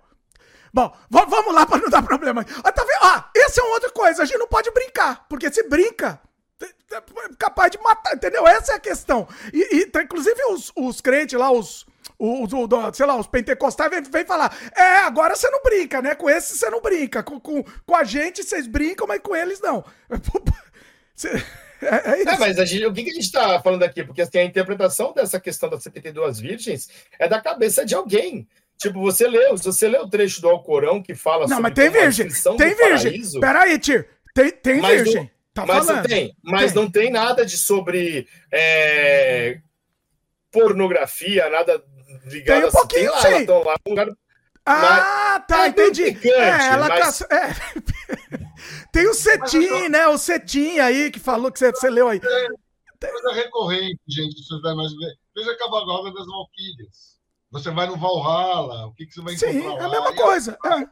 Bom, 0.73 0.95
va- 1.09 1.25
vamos 1.25 1.53
lá 1.53 1.65
para 1.65 1.79
não 1.81 1.89
dar 1.89 2.01
problema. 2.03 2.45
Ah, 2.63 2.71
tá 2.71 2.83
vendo? 2.83 2.99
Ah, 3.03 3.29
essa 3.35 3.59
é 3.59 3.63
uma 3.63 3.73
outra 3.73 3.89
coisa. 3.91 4.23
A 4.23 4.25
gente 4.25 4.37
não 4.37 4.47
pode 4.47 4.71
brincar. 4.71 5.25
Porque 5.27 5.51
se 5.51 5.67
brinca, 5.67 6.19
é 6.61 7.01
capaz 7.37 7.71
de 7.71 7.77
matar, 7.79 8.13
entendeu? 8.15 8.47
Essa 8.47 8.73
é 8.73 8.75
a 8.75 8.79
questão. 8.79 9.27
E, 9.53 9.75
e, 9.77 9.85
tá, 9.87 10.01
inclusive 10.03 10.41
os, 10.51 10.71
os 10.75 11.01
crentes 11.01 11.37
lá, 11.37 11.51
os. 11.51 11.85
Os, 12.17 12.51
o- 12.53 12.67
sei 12.93 13.05
lá, 13.05 13.15
os 13.15 13.27
pentecostais 13.27 13.89
vem, 13.89 14.01
vem 14.03 14.25
falar. 14.25 14.55
É, 14.75 14.97
agora 14.99 15.35
você 15.35 15.49
não 15.49 15.61
brinca, 15.63 16.01
né? 16.01 16.15
Com 16.15 16.29
esse 16.29 16.57
você 16.57 16.69
não 16.69 16.81
brinca. 16.81 17.21
Com, 17.23 17.39
com, 17.39 17.63
com 17.85 17.95
a 17.95 18.03
gente 18.03 18.43
vocês 18.43 18.67
brincam, 18.67 19.07
mas 19.07 19.21
com 19.21 19.35
eles 19.35 19.59
não. 19.59 19.83
Cê- 21.15 21.43
É, 21.81 22.11
é 22.11 22.19
isso. 22.21 22.29
É, 22.29 22.37
mas 22.37 22.69
gente- 22.69 22.85
o 22.85 22.93
que, 22.93 23.03
que 23.03 23.09
a 23.09 23.13
gente 23.13 23.23
está 23.25 23.59
falando 23.61 23.81
aqui? 23.83 24.03
Porque 24.03 24.21
assim, 24.21 24.37
a 24.37 24.43
interpretação 24.43 25.13
dessa 25.13 25.39
questão 25.39 25.67
das 25.69 25.81
72 25.83 26.39
virgens 26.39 26.89
é 27.17 27.27
da 27.27 27.41
cabeça 27.41 27.83
de 27.83 27.95
alguém. 27.95 28.47
Tipo, 28.77 28.99
você 29.01 29.27
leu, 29.27 29.57
se 29.57 29.63
você 29.65 29.87
lê 29.87 29.97
o 29.97 30.07
trecho 30.09 30.41
do 30.41 30.49
Alcorão 30.49 31.01
que 31.01 31.13
fala 31.15 31.41
Não, 31.41 31.57
sobre 31.57 31.63
mas 31.63 31.73
tem 31.73 31.89
virgem. 31.89 32.27
Tem 32.57 32.75
virgem. 32.75 33.11
paraíso, 33.11 33.39
Peraí, 33.39 33.79
tio. 33.79 34.05
Tem, 34.33 34.51
tem 34.51 34.79
virgem. 34.81 35.15
não- 35.23 35.29
Tá 35.53 35.65
mas 35.65 35.85
falando. 35.85 35.95
não 35.97 36.03
tem, 36.03 36.35
mas 36.41 36.71
Tem. 36.71 36.81
não 36.83 36.89
tem 36.91 37.11
nada 37.11 37.45
de 37.45 37.57
sobre 37.57 38.25
é, 38.51 39.59
pornografia, 40.51 41.49
nada 41.49 41.83
ligado 42.25 42.55
Tem 42.57 42.63
um 42.65 42.67
assim. 42.67 42.77
pouquinho, 42.77 43.11
lá, 43.11 43.21
sim. 43.21 43.45
tão 43.45 43.63
lá 43.63 43.75
num 43.85 43.89
lugar- 43.91 44.07
Ah, 44.65 45.43
tá, 45.47 45.65
É 45.65 45.67
entendi. 45.69 46.09
implicante, 46.09 46.35
É, 46.39 46.67
ela 46.73 46.87
mas- 46.87 46.99
caça- 46.99 47.27
é. 47.31 47.47
Tem 48.91 49.07
o 49.07 49.13
Cetim, 49.13 49.87
né? 49.89 50.07
O 50.07 50.17
Cetim 50.17 50.77
aí 50.79 51.09
que 51.09 51.19
falou 51.19 51.51
que 51.51 51.57
você, 51.57 51.71
você 51.71 51.89
leu 51.89 52.07
aí. 52.07 52.19
Coisa 52.19 53.33
recorrente, 53.33 53.99
gente. 54.07 54.43
Você 54.45 54.61
vai 54.61 54.75
mais 54.75 54.93
ver. 54.95 55.15
Veja 55.35 55.51
a 55.51 55.57
cavalgada 55.57 56.13
das 56.13 56.27
Valquírias. 56.27 57.19
Você 57.51 57.71
vai 57.71 57.87
no 57.87 57.97
Valhalla, 57.97 58.85
o 58.87 58.93
que, 58.93 59.05
que 59.07 59.13
você 59.13 59.21
vai 59.21 59.35
Sim, 59.35 59.49
encontrar 59.57 59.83
é 59.83 59.87
lá? 59.87 59.87
a 59.87 59.89
mesma 59.89 60.15
coisa. 60.15 60.57
É, 60.63 60.67
é. 60.73 60.89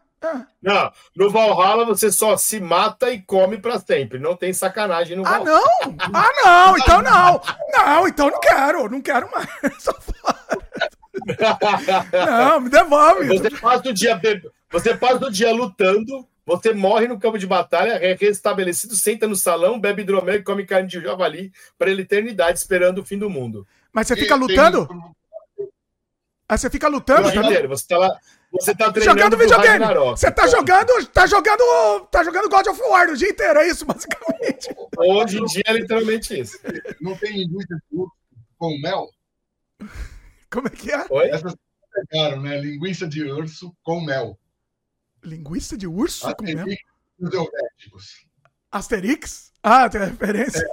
Não, 0.61 0.91
no 1.15 1.29
Valhalla 1.29 1.85
você 1.85 2.11
só 2.11 2.35
se 2.35 2.59
mata 2.59 3.09
e 3.11 3.21
come 3.21 3.57
pra 3.57 3.79
sempre. 3.79 4.19
Não 4.19 4.35
tem 4.35 4.51
sacanagem 4.51 5.15
no 5.15 5.25
Ah, 5.25 5.39
Valhalla. 5.39 5.61
não? 5.81 5.95
Ah, 6.13 6.31
não, 6.43 6.77
então 6.77 7.01
não. 7.01 7.41
Não, 7.71 8.07
então 8.07 8.29
não 8.29 8.39
quero, 8.39 8.89
não 8.89 9.01
quero 9.01 9.31
mais. 9.31 9.47
Só 9.79 9.93
fora. 9.93 10.39
Não, 12.25 12.59
me 12.61 12.69
devolve. 12.69 13.27
Você 13.27 13.49
passa 13.51 13.89
o 13.89 13.93
dia 13.93 14.19
você 14.71 14.95
passa 14.95 15.25
o 15.25 15.31
dia 15.31 15.51
lutando, 15.51 16.27
você 16.45 16.73
morre 16.73 17.07
no 17.07 17.19
campo 17.19 17.37
de 17.39 17.47
batalha, 17.47 17.93
é 17.93 18.13
restabelecido, 18.13 18.95
senta 18.95 19.27
no 19.27 19.35
salão, 19.35 19.79
bebe 19.79 20.03
hidromel 20.03 20.35
e 20.35 20.43
come 20.43 20.65
carne 20.65 20.87
de 20.87 21.01
javali 21.01 21.51
para 21.77 21.89
a 21.89 21.93
eternidade, 21.93 22.59
esperando 22.59 22.99
o 22.99 23.05
fim 23.05 23.17
do 23.17 23.29
mundo. 23.29 23.67
Mas 23.91 24.07
você 24.07 24.15
fica 24.15 24.35
lutando? 24.35 24.87
Aí 26.47 26.57
você 26.57 26.69
fica 26.69 26.87
lutando? 26.87 27.31
Dia 27.31 27.41
inteiro, 27.41 27.67
você 27.67 27.87
tá 27.87 27.97
lá, 27.97 28.19
você 28.51 28.73
tá 28.73 28.91
treinando 28.91 29.19
Jogando 29.19 29.37
videogame. 29.37 29.85
Ragnarok. 29.85 30.19
Você 30.19 30.31
tá 30.31 30.47
jogando, 30.47 31.05
tá 31.07 31.27
jogando, 31.27 32.07
tá 32.07 32.23
jogando 32.23 32.49
God 32.49 32.67
of 32.67 32.81
War 32.81 33.09
o 33.09 33.15
dia 33.15 33.29
inteiro, 33.29 33.59
é 33.59 33.67
isso, 33.67 33.85
basicamente. 33.85 34.75
Hoje 34.97 35.39
em 35.39 35.45
dia 35.45 35.63
é 35.67 35.73
literalmente 35.73 36.39
isso. 36.39 36.59
Não 36.99 37.15
tem 37.15 37.31
linguiça 37.33 37.75
de 37.75 37.97
urso 37.97 38.13
com 38.57 38.79
mel? 38.81 39.07
Como 40.51 40.67
é 40.67 40.71
que 40.71 40.91
é? 40.91 41.05
Oi? 41.09 41.29
Essas 41.29 41.55
pegaram, 41.93 42.41
né? 42.41 42.59
Linguiça 42.59 43.07
de 43.07 43.23
urso 43.23 43.75
com 43.83 44.01
mel. 44.01 44.37
Linguiça 45.23 45.77
de 45.77 45.87
urso 45.87 46.35
com 46.35 46.43
mel? 46.43 46.65
Asterix 46.65 47.93
os. 47.93 48.25
Asterix? 48.71 49.49
Ah, 49.61 49.89
tem 49.89 50.01
referência. 50.01 50.65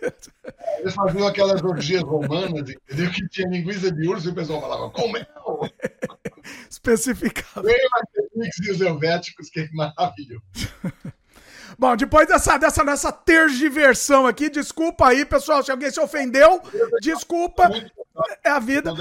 Eles 0.79 0.95
faziam 0.95 1.27
aquelas 1.27 1.63
orgias 1.63 2.03
romanas, 2.03 2.71
entendeu? 2.71 3.11
Que 3.11 3.29
tinha 3.29 3.49
linguiça 3.49 3.91
de 3.91 4.09
urso 4.09 4.29
e 4.29 4.31
o 4.31 4.35
pessoal 4.35 4.61
falava 4.61 4.91
com 4.91 5.11
mel. 5.11 5.27
Especificado. 6.71 7.67
Veio 7.67 7.77
o 7.77 7.97
Asterix 8.03 8.59
e 8.67 8.71
os 8.71 8.81
helvéticos, 8.81 9.51
que 9.51 9.69
maravilhoso. 9.73 10.43
Bom, 11.79 11.97
depois 11.97 12.27
dessa, 12.29 12.57
dessa 12.57 12.83
nossa 12.83 13.13
tergiversão 13.13 14.27
aqui, 14.27 14.49
desculpa 14.49 15.09
aí, 15.09 15.25
pessoal, 15.25 15.63
se 15.63 15.71
alguém 15.71 15.91
se 15.91 16.01
ofendeu, 16.01 16.63
desculpa, 17.03 17.69
é 18.43 18.49
a 18.49 18.59
vida. 18.59 18.95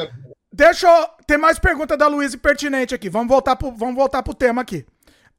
Deixa 0.52 0.88
eu... 0.88 1.08
Tem 1.26 1.38
mais 1.38 1.58
pergunta 1.58 1.96
da 1.96 2.08
Luísa 2.08 2.38
pertinente 2.38 2.94
aqui, 2.94 3.10
vamos 3.10 3.30
voltar 3.30 3.56
pro, 3.56 3.72
vamos 3.72 3.96
voltar 3.96 4.22
pro 4.24 4.34
tema 4.34 4.62
aqui. 4.62 4.86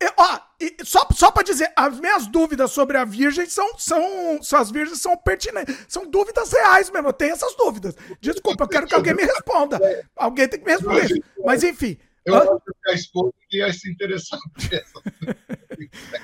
E, 0.03 0.13
ó, 0.17 0.39
e 0.61 0.77
só, 0.85 1.09
só 1.13 1.31
pra 1.31 1.43
dizer, 1.43 1.73
as 1.75 1.99
minhas 1.99 2.27
dúvidas 2.27 2.71
sobre 2.71 2.99
a 2.99 3.05
virgem 3.05 3.47
são, 3.47 3.79
são, 3.79 4.43
são 4.43 4.59
as 4.59 4.71
virgens 4.71 5.01
são 5.01 5.17
pertinentes, 5.17 5.75
são 5.89 6.07
dúvidas 6.07 6.53
reais 6.53 6.91
mesmo, 6.91 7.09
eu 7.09 7.13
tenho 7.15 7.33
essas 7.33 7.57
dúvidas. 7.57 7.97
Desculpa, 8.21 8.65
eu 8.65 8.69
quero 8.69 8.87
que 8.87 8.95
alguém 8.95 9.15
me 9.15 9.25
responda. 9.25 9.81
Alguém 10.15 10.49
tem 10.49 10.61
que 10.61 10.67
me 10.67 10.73
responder 10.73 11.05
isso. 11.07 11.23
Mas 11.45 11.63
enfim. 11.63 11.99
Eu 12.27 12.35
hã? 12.35 12.41
acho 12.41 12.61
que 12.83 12.91
a 12.91 12.93
esposa 12.93 13.33
ia 13.53 13.73
se 13.73 13.91
interessar 13.91 14.39
por 14.53 14.75
essa. 14.75 15.01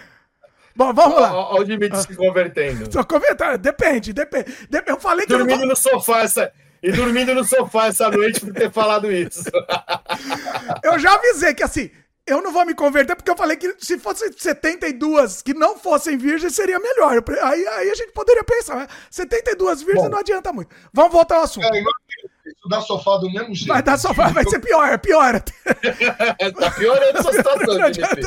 Bom, 0.75 0.92
vamos 0.92 1.20
lá. 1.20 1.51
Olha 1.51 1.60
o 1.60 1.65
Dimitri 1.65 2.01
se 2.01 2.15
convertendo. 2.15 2.92
Só 2.92 3.05
comentário, 3.05 3.59
depende, 3.59 4.12
depende. 4.12 4.52
Dep- 4.68 4.89
Eu 4.89 4.99
falei 4.99 5.26
que 5.26 5.33
eu 5.33 5.39
não 5.39 5.47
Dormindo 5.47 5.67
no 5.67 5.76
sofá 5.76 6.23
essa... 6.23 6.52
E 6.83 6.91
dormindo 6.91 7.33
no 7.33 7.44
sofá 7.44 7.86
essa 7.86 8.10
noite 8.10 8.41
por 8.41 8.52
ter 8.52 8.68
falado 8.73 9.12
isso. 9.12 9.44
Eu 10.83 10.99
já 10.99 11.15
avisei 11.15 11.55
que 11.55 11.62
assim, 11.62 11.92
eu 12.33 12.43
não 12.43 12.52
vou 12.52 12.65
me 12.67 12.75
converter 12.75 13.15
porque 13.15 13.31
eu 13.31 13.36
falei 13.36 13.57
que 13.57 13.77
se 13.78 13.99
fosse 13.99 14.33
72 14.33 15.43
que 15.43 15.55
não 15.55 15.78
fossem 15.78 16.17
virgens 16.17 16.55
seria 16.55 16.78
melhor. 16.78 17.23
Aí, 17.43 17.67
aí 17.67 17.91
a 17.91 17.94
gente 17.94 18.12
poderia 18.12 18.43
pensar, 18.44 18.77
mas 18.77 18.89
72 19.11 19.83
virgens 19.83 20.11
não 20.11 20.19
adianta 20.19 20.52
muito. 20.52 20.75
Vamos 20.93 21.12
voltar 21.12 21.36
ao 21.36 21.43
assunto. 21.43 21.67
É, 21.67 21.78
igual 21.78 21.94
estudar 22.47 22.81
sofá 22.81 23.17
do 23.19 23.31
mesmo 23.31 23.55
jeito. 23.55 23.69
Vai 23.69 23.83
dar 23.83 23.99
só 23.99 24.12
vai 24.12 24.44
ser 24.44 24.61
pior, 24.61 24.99
pior. 24.99 25.41
tá 25.43 26.70
piorando 26.70 27.19
essa 27.19 27.33
situação, 27.33 27.83
adianta. 27.83 28.20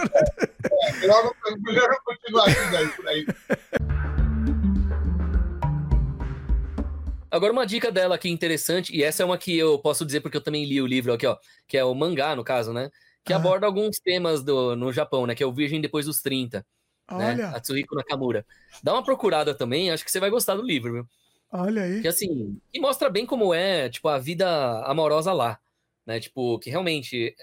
É, 0.83 0.91
melhor, 0.99 1.23
não- 1.23 1.97
continuar 2.05 2.49
isso 2.49 2.71
daí 2.71 2.87
por 2.89 3.07
aí. 3.07 3.25
Agora, 7.31 7.51
uma 7.51 7.65
dica 7.65 7.91
dela 7.91 8.15
aqui 8.15 8.29
interessante, 8.29 8.95
e 8.95 9.03
essa 9.03 9.21
é 9.21 9.25
uma 9.25 9.37
que 9.37 9.57
eu 9.57 9.77
posso 9.79 10.05
dizer 10.05 10.21
porque 10.21 10.37
eu 10.37 10.43
também 10.43 10.63
li 10.63 10.81
o 10.81 10.87
livro 10.87 11.11
aqui, 11.11 11.27
ó, 11.27 11.35
que 11.67 11.77
é 11.77 11.83
o 11.83 11.93
mangá, 11.93 12.33
no 12.35 12.45
caso, 12.45 12.71
né? 12.71 12.89
Que 13.25 13.33
Ah. 13.33 13.37
aborda 13.37 13.65
alguns 13.65 13.99
temas 13.99 14.43
do, 14.43 14.75
no 14.75 14.93
Japão, 14.93 15.25
né? 15.25 15.33
Que 15.35 15.43
é 15.43 15.45
o 15.45 15.51
Virgem 15.53 15.81
depois 15.81 16.05
dos 16.05 16.21
30, 16.21 16.59
né? 17.11 17.31
Olha, 17.33 17.49
Atsuhiko 17.49 17.95
Nakamura. 17.95 18.45
Dá 18.83 18.93
uma 18.93 19.03
procurada 19.03 19.53
também, 19.55 19.91
acho 19.91 20.05
que 20.05 20.11
você 20.11 20.19
vai 20.19 20.29
gostar 20.29 20.55
do 20.55 20.61
livro, 20.61 20.93
viu? 20.93 21.07
olha 21.51 21.83
aí. 21.83 22.01
Que 22.01 22.07
assim, 22.07 22.59
e 22.73 22.79
mostra 22.79 23.09
bem 23.09 23.25
como 23.25 23.53
é, 23.53 23.89
tipo, 23.89 24.07
a 24.09 24.17
vida 24.19 24.47
amorosa 24.85 25.31
lá, 25.33 25.59
né? 26.05 26.19
Tipo, 26.19 26.59
que 26.59 26.69
realmente 26.69 27.35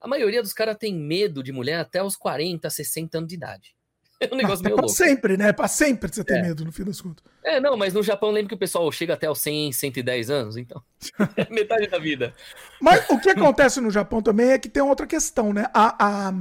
a 0.00 0.08
maioria 0.08 0.42
dos 0.42 0.52
caras 0.52 0.76
tem 0.76 0.94
medo 0.94 1.42
de 1.42 1.52
mulher 1.52 1.78
até 1.80 2.02
os 2.02 2.16
40, 2.16 2.68
60 2.68 3.18
anos 3.18 3.28
de 3.28 3.34
idade. 3.36 3.74
É 4.30 4.34
um 4.34 4.36
negócio 4.36 4.62
É 4.62 4.64
meio 4.64 4.76
pra 4.76 4.84
louco. 4.84 4.88
sempre, 4.96 5.36
né? 5.38 5.50
Pra 5.52 5.66
sempre 5.66 6.12
você 6.14 6.22
tem 6.22 6.38
É. 6.38 6.42
medo, 6.42 6.62
no 6.64 6.70
fim 6.70 6.84
das 6.84 7.00
contas. 7.00 7.24
É, 7.42 7.58
não, 7.58 7.74
mas 7.76 7.94
no 7.94 8.02
Japão 8.02 8.30
lembra 8.30 8.50
que 8.50 8.54
o 8.54 8.58
pessoal 8.58 8.90
chega 8.92 9.14
até 9.14 9.30
os 9.30 9.38
100, 9.40 9.72
110 9.72 10.28
anos, 10.30 10.56
então. 10.58 10.82
é 11.38 11.48
metade 11.52 11.86
da 11.88 11.98
vida. 11.98 12.34
Mas 12.80 13.08
o 13.08 13.18
que 13.18 13.30
acontece 13.30 13.80
no 13.80 13.90
Japão 13.90 14.20
também 14.20 14.50
é 14.50 14.58
que 14.58 14.68
tem 14.68 14.82
outra 14.82 15.06
questão, 15.06 15.54
né? 15.54 15.64
A, 15.72 16.28
a, 16.28 16.34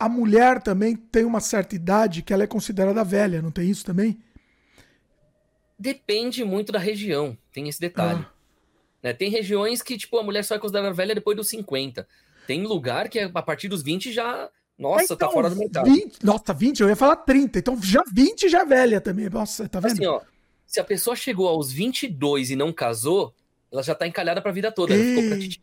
a 0.00 0.08
mulher 0.08 0.60
também 0.60 0.96
tem 0.96 1.24
uma 1.24 1.38
certa 1.40 1.76
idade 1.76 2.22
que 2.22 2.32
ela 2.32 2.42
é 2.42 2.46
considerada 2.48 3.04
velha, 3.04 3.40
não 3.40 3.52
tem 3.52 3.70
isso 3.70 3.84
também? 3.84 4.18
Depende 5.78 6.42
muito 6.44 6.72
da 6.72 6.78
região, 6.78 7.36
tem 7.52 7.68
esse 7.68 7.80
detalhe. 7.80 8.24
Ah. 8.26 8.32
Né, 9.02 9.12
Tem 9.12 9.30
regiões 9.30 9.82
que, 9.82 9.96
tipo, 9.96 10.18
a 10.18 10.22
mulher 10.22 10.42
só 10.42 10.54
é 10.54 10.58
considerada 10.58 10.92
velha 10.92 11.14
depois 11.14 11.36
dos 11.36 11.48
50. 11.48 12.08
Tem 12.46 12.64
lugar 12.64 13.08
que 13.08 13.18
é 13.18 13.30
a 13.32 13.42
partir 13.42 13.68
dos 13.68 13.82
20 13.82 14.10
já. 14.12 14.48
Nossa, 14.78 15.08
tá 15.16 15.26
Então, 15.26 15.32
fora 15.32 15.48
do 15.50 15.56
mercado. 15.56 15.90
20, 15.90 16.24
nossa, 16.24 16.52
20, 16.52 16.80
eu 16.80 16.88
ia 16.88 16.96
falar 16.96 17.16
30. 17.16 17.58
Então 17.58 17.80
já 17.82 18.02
20 18.12 18.48
já 18.48 18.60
é 18.60 18.64
velha 18.64 19.00
também. 19.00 19.28
Nossa, 19.30 19.68
tá 19.68 19.80
vendo? 19.80 19.92
Assim, 19.92 20.06
ó, 20.06 20.20
se 20.66 20.78
a 20.80 20.84
pessoa 20.84 21.16
chegou 21.16 21.48
aos 21.48 21.72
22 21.72 22.50
e 22.50 22.56
não 22.56 22.72
casou, 22.72 23.34
ela 23.72 23.82
já 23.82 23.94
tá 23.94 24.06
encalhada 24.06 24.42
pra 24.42 24.52
vida 24.52 24.70
toda. 24.70 24.94
Ela 24.94 25.02
ficou 25.02 25.28
pra 25.28 25.38
titia. 25.38 25.62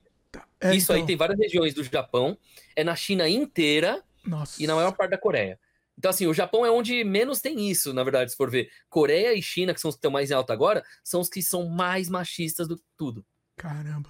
É, 0.59 0.75
Isso 0.75 0.91
aí 0.93 0.99
então. 0.99 1.07
tem 1.07 1.17
várias 1.17 1.37
regiões 1.37 1.73
do 1.73 1.83
Japão, 1.83 2.37
é 2.75 2.83
na 2.83 2.95
China 2.95 3.27
inteira 3.27 4.01
Nossa. 4.25 4.63
e 4.63 4.65
na 4.65 4.73
maior 4.75 4.93
parte 4.93 5.11
da 5.11 5.17
Coreia. 5.17 5.59
Então, 5.97 6.09
assim, 6.09 6.25
o 6.25 6.33
Japão 6.33 6.65
é 6.65 6.71
onde 6.71 7.03
menos 7.03 7.39
tem 7.41 7.69
isso, 7.69 7.93
na 7.93 8.01
verdade, 8.03 8.31
se 8.31 8.37
for 8.37 8.49
ver. 8.49 8.69
Coreia 8.89 9.33
e 9.33 9.41
China, 9.43 9.73
que 9.73 9.81
são 9.81 9.89
os 9.89 9.95
que 9.95 9.99
estão 9.99 10.09
mais 10.09 10.31
em 10.31 10.33
alta 10.33 10.51
agora, 10.53 10.83
são 11.03 11.19
os 11.21 11.29
que 11.29 11.41
são 11.41 11.67
mais 11.67 12.09
machistas 12.09 12.67
do 12.67 12.77
que 12.77 12.83
tudo. 12.97 13.23
Caramba. 13.57 14.09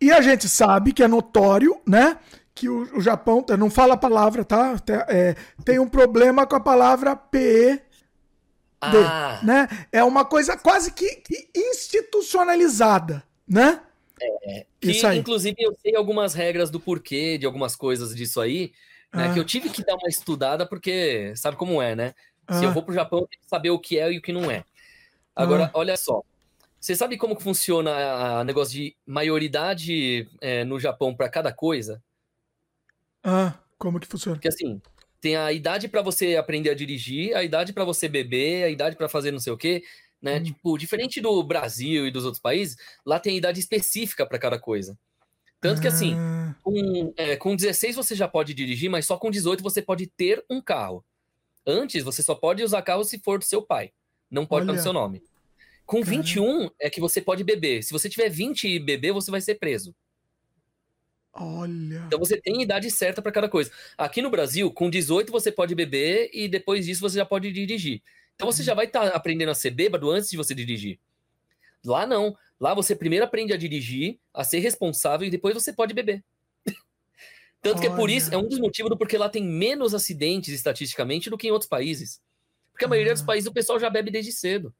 E 0.00 0.12
a 0.12 0.20
gente 0.20 0.48
sabe 0.48 0.92
que 0.92 1.02
é 1.02 1.08
notório, 1.08 1.80
né? 1.84 2.18
Que 2.58 2.68
o, 2.68 2.96
o 2.96 3.00
Japão, 3.00 3.44
não 3.56 3.70
fala 3.70 3.94
a 3.94 3.96
palavra, 3.96 4.44
tá? 4.44 4.76
Tem, 4.80 4.96
é, 4.96 5.36
tem 5.64 5.78
um 5.78 5.88
problema 5.88 6.44
com 6.44 6.56
a 6.56 6.60
palavra 6.60 7.14
PE. 7.14 7.80
Ah. 8.80 9.40
né? 9.44 9.68
É 9.92 10.02
uma 10.02 10.24
coisa 10.24 10.56
quase 10.56 10.92
que, 10.92 11.16
que 11.16 11.48
institucionalizada, 11.54 13.22
né? 13.46 13.80
É, 14.20 14.66
que, 14.80 14.90
Isso 14.90 15.06
aí. 15.06 15.18
inclusive, 15.18 15.56
eu 15.60 15.72
sei 15.80 15.94
algumas 15.94 16.34
regras 16.34 16.68
do 16.68 16.80
porquê 16.80 17.38
de 17.38 17.46
algumas 17.46 17.76
coisas 17.76 18.12
disso 18.12 18.40
aí, 18.40 18.72
né? 19.14 19.28
Ah. 19.28 19.32
Que 19.32 19.38
eu 19.38 19.44
tive 19.44 19.68
que 19.70 19.84
dar 19.84 19.94
uma 19.94 20.08
estudada, 20.08 20.66
porque 20.66 21.32
sabe 21.36 21.56
como 21.56 21.80
é, 21.80 21.94
né? 21.94 22.14
Se 22.50 22.64
Ah. 22.64 22.68
eu 22.68 22.72
vou 22.72 22.82
pro 22.82 22.92
Japão, 22.94 23.20
eu 23.20 23.26
tenho 23.28 23.40
que 23.42 23.48
saber 23.48 23.70
o 23.70 23.78
que 23.78 23.98
é 24.00 24.12
e 24.12 24.18
o 24.18 24.22
que 24.22 24.32
não 24.32 24.50
é. 24.50 24.64
Agora, 25.34 25.66
Ah. 25.66 25.70
olha 25.74 25.96
só. 25.96 26.22
Você 26.80 26.96
sabe 26.96 27.16
como 27.16 27.36
que 27.36 27.42
funciona 27.42 28.40
o 28.40 28.44
negócio 28.44 28.74
de 28.74 28.96
maioridade 29.06 30.28
é, 30.40 30.64
no 30.64 30.80
Japão 30.80 31.14
para 31.14 31.28
cada 31.28 31.52
coisa? 31.52 32.02
Ah, 33.30 33.58
como 33.78 34.00
que 34.00 34.06
funciona? 34.06 34.36
Porque 34.36 34.48
assim, 34.48 34.80
tem 35.20 35.36
a 35.36 35.52
idade 35.52 35.88
para 35.88 36.02
você 36.02 36.36
aprender 36.36 36.70
a 36.70 36.74
dirigir, 36.74 37.36
a 37.36 37.42
idade 37.44 37.72
para 37.72 37.84
você 37.84 38.08
beber, 38.08 38.64
a 38.64 38.68
idade 38.70 38.96
para 38.96 39.08
fazer 39.08 39.32
não 39.32 39.38
sei 39.40 39.52
o 39.52 39.56
quê, 39.58 39.82
né? 40.22 40.40
Tipo, 40.40 40.78
diferente 40.78 41.20
do 41.20 41.42
Brasil 41.42 42.06
e 42.06 42.10
dos 42.10 42.24
outros 42.24 42.40
países, 42.40 42.76
lá 43.04 43.20
tem 43.20 43.36
idade 43.36 43.60
específica 43.60 44.26
para 44.26 44.38
cada 44.38 44.58
coisa. 44.58 44.98
Tanto 45.60 45.80
que 45.82 45.88
assim, 45.88 46.14
Ah. 46.16 46.54
com, 46.62 47.12
é, 47.16 47.36
com 47.36 47.56
16 47.56 47.96
você 47.96 48.14
já 48.14 48.28
pode 48.28 48.54
dirigir, 48.54 48.90
mas 48.90 49.06
só 49.06 49.16
com 49.18 49.30
18 49.30 49.62
você 49.62 49.82
pode 49.82 50.06
ter 50.06 50.44
um 50.50 50.60
carro. 50.62 51.04
Antes, 51.66 52.02
você 52.04 52.22
só 52.22 52.34
pode 52.34 52.62
usar 52.64 52.82
carro 52.82 53.04
se 53.04 53.18
for 53.18 53.38
do 53.38 53.44
seu 53.44 53.62
pai. 53.62 53.92
Não 54.30 54.46
pode 54.46 54.64
estar 54.64 54.72
no 54.72 54.78
seu 54.82 54.92
nome. 54.92 55.22
Com 55.86 56.02
21 56.02 56.70
é 56.80 56.90
que 56.90 57.00
você 57.00 57.20
pode 57.20 57.44
beber. 57.44 57.82
Se 57.82 57.92
você 57.92 58.08
tiver 58.08 58.28
20 58.30 58.68
e 58.68 58.78
beber, 58.78 59.12
você 59.12 59.30
vai 59.30 59.40
ser 59.40 59.56
preso. 59.56 59.94
Olha. 61.40 62.02
Então 62.06 62.18
você 62.18 62.40
tem 62.40 62.62
idade 62.62 62.90
certa 62.90 63.22
para 63.22 63.30
cada 63.30 63.48
coisa. 63.48 63.70
Aqui 63.96 64.20
no 64.20 64.30
Brasil, 64.30 64.72
com 64.72 64.90
18 64.90 65.30
você 65.30 65.52
pode 65.52 65.74
beber 65.74 66.30
e 66.32 66.48
depois 66.48 66.84
disso 66.84 67.00
você 67.00 67.16
já 67.16 67.24
pode 67.24 67.52
dirigir. 67.52 68.02
Então 68.34 68.50
você 68.50 68.62
já 68.62 68.74
vai 68.74 68.86
estar 68.86 69.06
aprendendo 69.08 69.50
a 69.50 69.54
ser 69.54 69.70
bêbado 69.70 70.10
antes 70.10 70.30
de 70.30 70.36
você 70.36 70.54
dirigir. 70.54 70.98
Lá 71.84 72.06
não. 72.06 72.36
Lá 72.58 72.74
você 72.74 72.94
primeiro 72.96 73.24
aprende 73.24 73.52
a 73.52 73.56
dirigir, 73.56 74.18
a 74.34 74.42
ser 74.42 74.58
responsável 74.58 75.26
e 75.26 75.30
depois 75.30 75.54
você 75.54 75.72
pode 75.72 75.94
beber. 75.94 76.24
Tanto 77.62 77.80
que 77.80 77.86
é 77.86 77.90
por 77.90 78.02
Olha. 78.02 78.12
isso, 78.12 78.34
é 78.34 78.36
um 78.36 78.48
dos 78.48 78.58
motivos 78.58 78.90
do 78.90 78.98
porquê 78.98 79.16
lá 79.16 79.28
tem 79.28 79.44
menos 79.44 79.94
acidentes 79.94 80.52
estatisticamente 80.52 81.30
do 81.30 81.38
que 81.38 81.46
em 81.46 81.52
outros 81.52 81.68
países. 81.68 82.20
Porque 82.72 82.84
a 82.84 82.88
maioria 82.88 83.12
dos 83.12 83.22
países 83.22 83.48
o 83.48 83.52
pessoal 83.52 83.78
já 83.78 83.88
bebe 83.88 84.10
desde 84.10 84.32
cedo. 84.32 84.74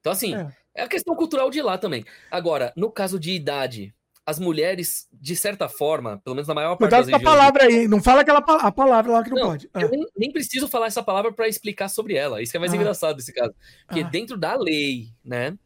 Então, 0.00 0.12
assim, 0.12 0.36
é. 0.36 0.82
a 0.82 0.88
questão 0.88 1.16
cultural 1.16 1.50
de 1.50 1.60
lá 1.60 1.76
também. 1.76 2.04
Agora, 2.30 2.72
no 2.76 2.92
caso 2.92 3.18
de 3.18 3.32
idade, 3.32 3.92
as 4.26 4.40
mulheres, 4.40 5.06
de 5.12 5.36
certa 5.36 5.68
forma, 5.68 6.20
pelo 6.24 6.34
menos 6.34 6.48
na 6.48 6.54
maior 6.54 6.70
parte 6.76 6.80
Cuidado 6.90 7.02
das 7.02 7.10
com 7.10 7.16
a 7.16 7.18
regiões. 7.18 7.36
palavra 7.38 7.64
aí. 7.64 7.86
Não 7.86 8.02
fala 8.02 8.22
aquela 8.22 8.40
a 8.40 8.72
palavra 8.72 9.12
lá 9.12 9.22
que 9.22 9.30
não, 9.30 9.36
Não, 9.36 9.46
pode. 9.50 9.70
Ah. 9.72 9.80
Eu 9.82 9.88
nem, 9.88 10.04
nem 10.16 10.32
preciso 10.32 10.66
falar 10.66 10.86
essa 10.86 11.02
palavra 11.02 11.32
para 11.32 11.46
explicar 11.46 11.88
sobre 11.88 12.14
ela. 12.14 12.42
Isso 12.42 12.50
que 12.50 12.56
é 12.56 12.60
mais 12.60 12.72
Ah. 12.72 12.76
engraçado 12.76 13.16
desse 13.16 13.32
caso. 13.32 13.54
Porque 13.86 14.00
Ah. 14.00 14.08
dentro 14.08 14.36
da 14.36 14.56
lei, 14.56 15.10
né? 15.24 15.56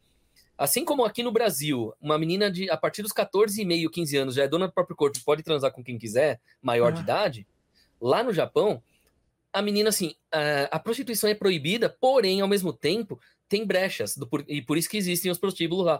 Assim 0.57 0.85
como 0.85 1.03
aqui 1.03 1.23
no 1.23 1.31
Brasil, 1.31 1.91
uma 1.99 2.19
menina 2.19 2.51
de 2.51 2.69
a 2.69 2.77
partir 2.77 3.01
dos 3.01 3.11
14 3.11 3.59
e 3.59 3.65
meio, 3.65 3.89
15 3.89 4.15
anos 4.15 4.35
já 4.35 4.43
é 4.43 4.47
dona 4.47 4.67
do 4.67 4.73
próprio 4.73 4.95
corpo, 4.95 5.17
pode 5.25 5.41
transar 5.41 5.71
com 5.71 5.83
quem 5.83 5.97
quiser, 5.97 6.39
maior 6.61 6.91
de 6.91 6.99
Ah. 6.99 7.03
idade, 7.03 7.47
lá 7.99 8.21
no 8.23 8.31
Japão, 8.31 8.83
a 9.51 9.59
menina 9.59 9.89
assim, 9.89 10.13
a, 10.31 10.75
a 10.75 10.79
prostituição 10.79 11.27
é 11.27 11.33
proibida, 11.33 11.89
porém 11.99 12.41
ao 12.41 12.47
mesmo 12.47 12.71
tempo 12.71 13.19
tem 13.49 13.65
brechas, 13.65 14.15
do 14.15 14.29
e 14.47 14.61
por 14.61 14.77
isso 14.77 14.87
que 14.87 14.97
existem 14.97 15.31
os 15.31 15.39
prostíbulos 15.39 15.83
lá. 15.85 15.99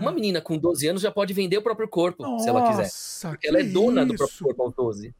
Uma 0.00 0.10
Ah. 0.10 0.14
menina 0.14 0.40
com 0.40 0.56
12 0.56 0.86
anos 0.86 1.02
já 1.02 1.10
pode 1.10 1.32
vender 1.34 1.58
o 1.58 1.62
próprio 1.62 1.88
corpo, 1.88 2.38
se 2.40 2.48
ela 2.48 2.66
quiser. 2.68 2.82
Nossa, 2.84 3.28
Porque 3.30 3.48
ela 3.48 3.58
é 3.58 3.62
que 3.62 3.68
dona 3.70 4.04
do 4.06 4.14
isso? 4.14 4.24
próprio 4.24 4.46
corpo 4.46 4.62
aos 4.62 4.74
12. 4.74 5.14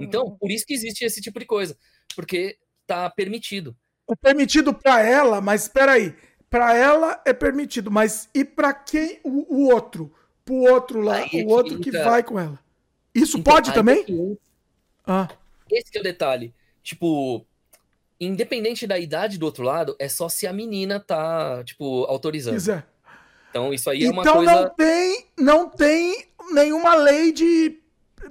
Então, 0.00 0.32
por 0.32 0.50
isso 0.50 0.66
que 0.66 0.74
existe 0.74 1.04
esse 1.04 1.20
tipo 1.20 1.38
de 1.38 1.46
coisa. 1.46 1.76
Porque 2.16 2.58
tá 2.86 3.08
permitido. 3.10 3.74
É 4.10 4.14
permitido 4.16 4.74
pra 4.74 5.00
ela, 5.00 5.40
mas 5.40 5.62
espera 5.62 5.92
aí. 5.92 6.14
Pra 6.50 6.74
ela 6.76 7.20
é 7.24 7.32
permitido, 7.32 7.90
mas 7.90 8.28
e 8.34 8.44
pra 8.44 8.72
quem 8.74 9.20
o, 9.24 9.54
o 9.56 9.72
outro? 9.72 10.12
Pro 10.44 10.54
outro 10.56 11.00
lá, 11.00 11.16
Aí 11.16 11.22
é 11.22 11.24
o 11.26 11.28
que 11.30 11.44
outro 11.46 11.80
que 11.80 11.88
entra- 11.88 12.04
vai 12.04 12.22
com 12.22 12.38
ela. 12.38 12.58
Isso 13.14 13.38
Então, 13.38 13.54
pode 13.54 13.70
aí 13.70 13.74
também? 13.74 14.00
é 14.00 14.04
que 14.04 14.38
Ah, 15.06 15.28
Esse 15.70 15.90
que 15.90 15.98
é 15.98 16.00
o 16.00 16.04
detalhe. 16.04 16.52
Tipo, 16.82 17.44
independente 18.20 18.86
da 18.86 18.98
idade 18.98 19.38
do 19.38 19.46
outro 19.46 19.62
lado, 19.64 19.96
é 19.98 20.08
só 20.08 20.28
se 20.28 20.46
a 20.46 20.52
menina 20.52 21.00
tá, 21.00 21.62
tipo, 21.64 22.04
autorizando. 22.04 22.54
quiser. 22.54 22.86
Então, 23.54 23.72
isso 23.72 23.88
aí 23.88 24.02
é 24.04 24.10
uma 24.10 24.22
Então 24.22 24.34
coisa. 24.38 24.50
não 24.52 24.68
tem, 24.70 25.26
não 25.38 25.68
tem 25.68 26.26
nenhuma 26.50 26.96
lei 26.96 27.30
de 27.30 27.78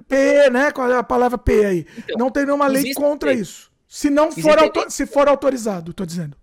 P, 0.06 0.50
né? 0.50 0.70
Qual 0.74 0.92
é 0.92 0.98
a 0.98 1.04
palavra 1.04 1.38
P 1.38 1.64
aí? 1.66 1.86
não 2.18 2.30
tem 2.30 2.44
nenhuma 2.46 2.68
lei 2.68 2.94
contra 2.94 3.32
lei. 3.32 3.40
isso. 3.40 3.72
Se 3.88 4.10
não 4.10 4.30
for, 4.30 4.40
Existe 4.40 4.60
auto- 4.60 4.80
lei. 4.82 4.90
se 4.90 5.06
for 5.06 5.30
autorizado, 5.30 5.94
tô 5.94 6.06
dizendo. 6.06 6.36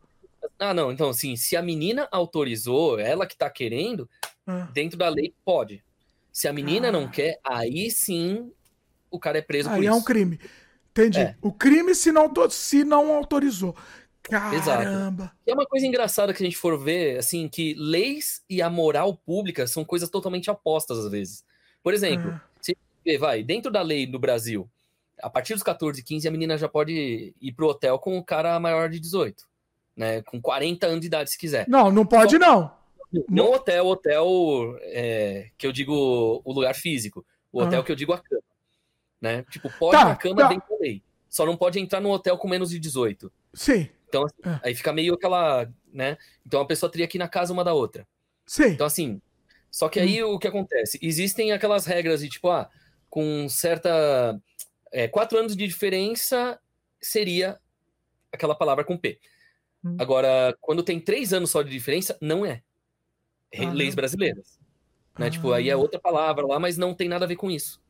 Ah, 0.58 0.72
não. 0.72 0.90
Então, 0.90 1.10
assim, 1.10 1.36
se 1.36 1.56
a 1.58 1.62
menina 1.62 2.08
autorizou, 2.10 2.98
ela 2.98 3.26
que 3.26 3.36
tá 3.36 3.50
querendo, 3.50 4.08
Ah. 4.46 4.66
dentro 4.72 4.96
da 4.96 5.10
lei 5.10 5.34
pode. 5.44 5.84
Se 6.32 6.48
a 6.48 6.52
menina 6.52 6.90
não 6.90 7.06
quer, 7.06 7.38
aí 7.44 7.90
sim 7.90 8.50
o 9.10 9.18
cara 9.20 9.36
é 9.38 9.42
preso 9.42 9.68
por 9.68 9.74
Aí 9.74 9.80
isso. 9.84 9.90
é 9.90 9.94
um 9.94 10.02
crime. 10.02 10.40
Entendi. 10.92 11.20
É. 11.20 11.34
O 11.42 11.52
crime 11.52 11.94
se 11.94 12.10
não, 12.10 12.32
se 12.48 12.82
não 12.82 13.12
autorizou. 13.12 13.76
Exato. 14.28 14.82
Caramba. 14.84 15.32
E 15.46 15.50
é 15.50 15.54
uma 15.54 15.66
coisa 15.66 15.86
engraçada 15.86 16.32
que 16.34 16.42
a 16.42 16.46
gente 16.46 16.56
for 16.56 16.78
ver, 16.78 17.18
assim, 17.18 17.48
que 17.48 17.74
leis 17.74 18.42
e 18.48 18.60
a 18.62 18.68
moral 18.70 19.14
pública 19.16 19.66
são 19.66 19.84
coisas 19.84 20.08
totalmente 20.10 20.50
opostas 20.50 20.98
às 20.98 21.10
vezes. 21.10 21.44
Por 21.82 21.94
exemplo, 21.94 22.30
Ah. 22.30 22.40
se 22.60 22.76
vê, 23.04 23.16
vai, 23.18 23.42
dentro 23.42 23.70
da 23.70 23.82
lei 23.82 24.06
no 24.06 24.18
Brasil, 24.18 24.68
a 25.22 25.28
partir 25.30 25.54
dos 25.54 25.62
14, 25.62 26.02
15, 26.02 26.28
a 26.28 26.30
menina 26.30 26.56
já 26.58 26.68
pode 26.68 27.34
ir 27.40 27.52
pro 27.52 27.68
hotel 27.68 27.98
com 27.98 28.18
o 28.18 28.24
cara 28.24 28.58
maior 28.60 28.88
de 28.90 29.00
18, 29.00 29.44
né? 29.96 30.22
Com 30.22 30.40
40 30.40 30.86
anos 30.86 31.00
de 31.00 31.06
idade, 31.06 31.30
se 31.30 31.38
quiser. 31.38 31.66
Não, 31.68 31.90
não 31.90 32.04
pode 32.06 32.38
não. 32.38 32.70
Não 33.28 33.52
hotel, 33.52 33.86
hotel 33.86 34.76
é, 34.82 35.50
que 35.58 35.66
eu 35.66 35.72
digo 35.72 36.40
o 36.44 36.52
lugar 36.52 36.74
físico. 36.74 37.24
O 37.52 37.60
hotel 37.62 37.80
Ah. 37.80 37.82
que 37.82 37.90
eu 37.90 37.96
digo 37.96 38.12
a 38.12 38.18
cama. 38.18 38.42
Né? 39.20 39.44
Tipo, 39.50 39.68
pode 39.78 39.96
Tá, 39.98 40.04
na 40.10 40.16
cama 40.16 40.36
tá. 40.42 40.48
dentro 40.48 40.68
da 40.70 40.76
lei. 40.80 41.02
Só 41.28 41.44
não 41.44 41.56
pode 41.56 41.78
entrar 41.80 42.00
num 42.00 42.10
hotel 42.10 42.38
com 42.38 42.48
menos 42.48 42.70
de 42.70 42.78
18. 42.78 43.30
Sim. 43.52 43.88
Então, 44.10 44.24
assim, 44.24 44.34
É. 44.44 44.60
aí 44.68 44.74
fica 44.74 44.92
meio 44.92 45.14
aquela, 45.14 45.72
né? 45.92 46.18
Então 46.44 46.60
a 46.60 46.66
pessoa 46.66 46.90
teria 46.90 47.06
que 47.06 47.16
ir 47.16 47.20
na 47.20 47.28
casa 47.28 47.52
uma 47.52 47.62
da 47.64 47.72
outra. 47.72 48.06
Sim. 48.44 48.66
Então, 48.68 48.86
assim, 48.86 49.22
só 49.70 49.88
que 49.88 50.00
aí 50.00 50.20
o 50.22 50.38
que 50.38 50.48
acontece? 50.48 50.98
Existem 51.00 51.52
aquelas 51.52 51.86
regras 51.86 52.20
de 52.20 52.28
tipo, 52.28 52.50
ah, 52.50 52.68
com 53.08 53.48
certa. 53.48 54.38
é, 54.92 55.06
quatro 55.06 55.38
anos 55.38 55.56
de 55.56 55.66
diferença 55.66 56.60
seria 57.00 57.58
aquela 58.32 58.54
palavra 58.56 58.84
com 58.84 58.98
P. 58.98 59.20
Hum. 59.84 59.96
Agora, 59.98 60.56
quando 60.60 60.82
tem 60.82 61.00
três 61.00 61.32
anos 61.32 61.50
só 61.50 61.62
de 61.62 61.70
diferença, 61.70 62.18
não 62.20 62.44
é. 62.44 62.62
Re- 63.52 63.66
Ah, 63.66 63.72
Leis 63.72 63.90
não? 63.90 63.96
brasileiras. 63.96 64.58
Né? 65.18 65.30
Tipo, 65.30 65.52
aí 65.52 65.70
é 65.70 65.76
outra 65.76 65.98
palavra 66.00 66.44
lá, 66.46 66.58
mas 66.58 66.76
não 66.76 66.92
tem 66.94 67.08
nada 67.08 67.24
a 67.24 67.28
ver 67.28 67.36
com 67.36 67.50
isso. 67.50 67.80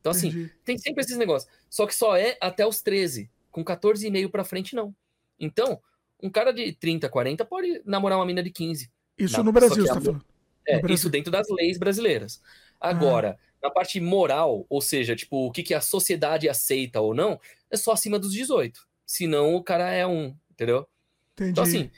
Então, 0.00 0.10
assim, 0.12 0.28
Entendi. 0.28 0.52
tem 0.64 0.78
sempre 0.78 1.02
esses 1.02 1.16
negócios. 1.16 1.50
Só 1.70 1.86
que 1.86 1.94
só 1.94 2.16
é 2.16 2.36
até 2.40 2.66
os 2.66 2.80
13. 2.82 3.30
Com 3.50 3.64
14,5 3.64 4.30
pra 4.30 4.44
frente, 4.44 4.74
não. 4.76 4.94
Então, 5.38 5.80
um 6.22 6.30
cara 6.30 6.52
de 6.52 6.72
30, 6.72 7.08
40 7.08 7.44
pode 7.44 7.80
namorar 7.84 8.18
uma 8.18 8.26
mina 8.26 8.42
de 8.42 8.50
15. 8.50 8.90
Isso 9.16 9.36
Na- 9.38 9.44
no 9.44 9.52
Brasil, 9.52 9.82
você 9.86 9.92
tá 9.94 10.00
falando. 10.00 10.24
É, 10.66 10.82
No 10.82 10.90
isso 10.92 11.08
dentro 11.08 11.30
das 11.32 11.46
leis 11.48 11.78
brasileiras. 11.78 12.42
Agora, 12.80 13.38
na 13.62 13.70
parte 13.70 14.00
moral, 14.00 14.66
ou 14.68 14.80
seja, 14.80 15.16
tipo, 15.16 15.46
o 15.46 15.50
que, 15.50 15.62
que 15.62 15.74
a 15.74 15.80
sociedade 15.80 16.48
aceita 16.48 17.00
ou 17.00 17.14
não, 17.14 17.40
é 17.70 17.76
só 17.76 17.92
acima 17.92 18.18
dos 18.18 18.32
18. 18.32 18.86
Senão 19.06 19.54
o 19.54 19.62
cara 19.62 19.90
é 19.92 20.06
um, 20.06 20.34
entendeu? 20.50 20.86
Entendi. 21.32 21.50
Então, 21.52 21.64
assim, 21.64 21.90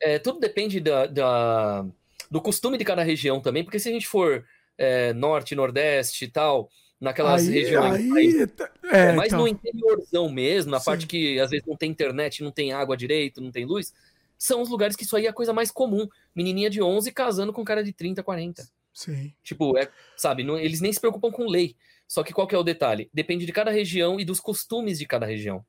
é, 0.00 0.18
tudo 0.18 0.40
depende 0.40 0.80
da, 0.80 1.06
da- 1.06 1.86
do 2.30 2.40
costume 2.40 2.78
de 2.78 2.84
cada 2.84 3.02
região 3.02 3.40
também, 3.40 3.62
porque 3.62 3.78
se 3.78 3.88
a 3.88 3.92
gente 3.92 4.08
for 4.08 4.44
é, 4.76 5.12
norte, 5.12 5.54
nordeste 5.54 6.24
e 6.24 6.28
tal, 6.28 6.68
naquelas 7.00 7.46
Aí- 7.46 7.54
regiões 7.54 7.94
aí- 7.96 8.08
mais, 8.08 8.34
é, 8.34 8.46
é, 8.92 9.12
mais 9.12 9.28
então. 9.28 9.40
no 9.40 9.48
interiorzão 9.48 10.28
mesmo, 10.28 10.70
na 10.70 10.78
Sim. 10.80 10.84
parte 10.86 11.06
que 11.06 11.38
às 11.40 11.50
vezes 11.50 11.66
não 11.66 11.76
tem 11.76 11.90
internet, 11.90 12.42
não 12.42 12.50
tem 12.50 12.72
água 12.72 12.96
direito, 12.96 13.40
não 13.40 13.50
tem 13.50 13.64
luz, 13.64 13.92
são 14.38 14.62
os 14.62 14.68
lugares 14.68 14.96
que 14.96 15.04
isso 15.04 15.16
aí 15.16 15.26
é 15.26 15.28
a 15.28 15.32
coisa 15.32 15.52
mais 15.52 15.70
comum. 15.70 16.06
Menininha 16.34 16.68
de 16.70 16.82
11 16.82 17.12
casando 17.12 17.52
com 17.52 17.64
cara 17.64 17.82
de 17.84 17.92
30, 17.92 18.22
40. 18.22 18.66
Sim. 18.92 19.32
Tipo, 19.42 19.76
é, 19.76 19.88
sabe, 20.16 20.42
não- 20.44 20.58
eles 20.58 20.80
nem 20.80 20.92
se 20.92 21.00
preocupam 21.00 21.30
com 21.30 21.46
lei. 21.48 21.76
Só 22.06 22.22
que 22.22 22.32
qual 22.32 22.46
que 22.46 22.54
é 22.54 22.58
o 22.58 22.62
detalhe? 22.62 23.08
Depende 23.12 23.46
de 23.46 23.52
cada 23.52 23.70
região 23.70 24.20
e 24.20 24.24
dos 24.24 24.38
costumes 24.40 24.98
de 24.98 25.06
cada 25.06 25.24
região. 25.26 25.64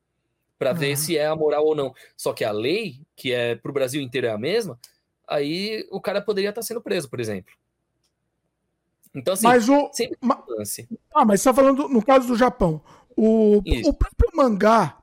Pra 0.59 0.73
ver 0.73 0.87
Aham. 0.93 0.95
se 0.95 1.17
é 1.17 1.25
a 1.25 1.35
moral 1.35 1.65
ou 1.65 1.75
não. 1.75 1.93
Só 2.15 2.33
que 2.33 2.43
a 2.43 2.51
lei, 2.51 3.01
que 3.15 3.31
é 3.31 3.55
pro 3.55 3.73
Brasil 3.73 4.01
inteiro 4.01 4.27
é 4.27 4.31
a 4.31 4.37
mesma, 4.37 4.79
aí 5.27 5.85
o 5.91 5.99
cara 5.99 6.21
poderia 6.21 6.49
estar 6.49 6.61
sendo 6.61 6.81
preso, 6.81 7.09
por 7.09 7.19
exemplo. 7.19 7.53
Então, 9.15 9.33
assim, 9.33 9.43
Mas 9.47 9.69
o- 9.69 9.89
sempre 9.93 10.17
ma-. 10.21 10.43
Ah, 11.15 11.23
mas 11.25 11.41
você 11.41 11.49
tá 11.49 11.53
falando 11.53 11.87
no 11.87 12.03
caso 12.03 12.27
do 12.27 12.35
Japão. 12.35 12.81
O, 13.15 13.57
o 13.85 13.93
próprio 13.93 14.29
mangá 14.35 14.97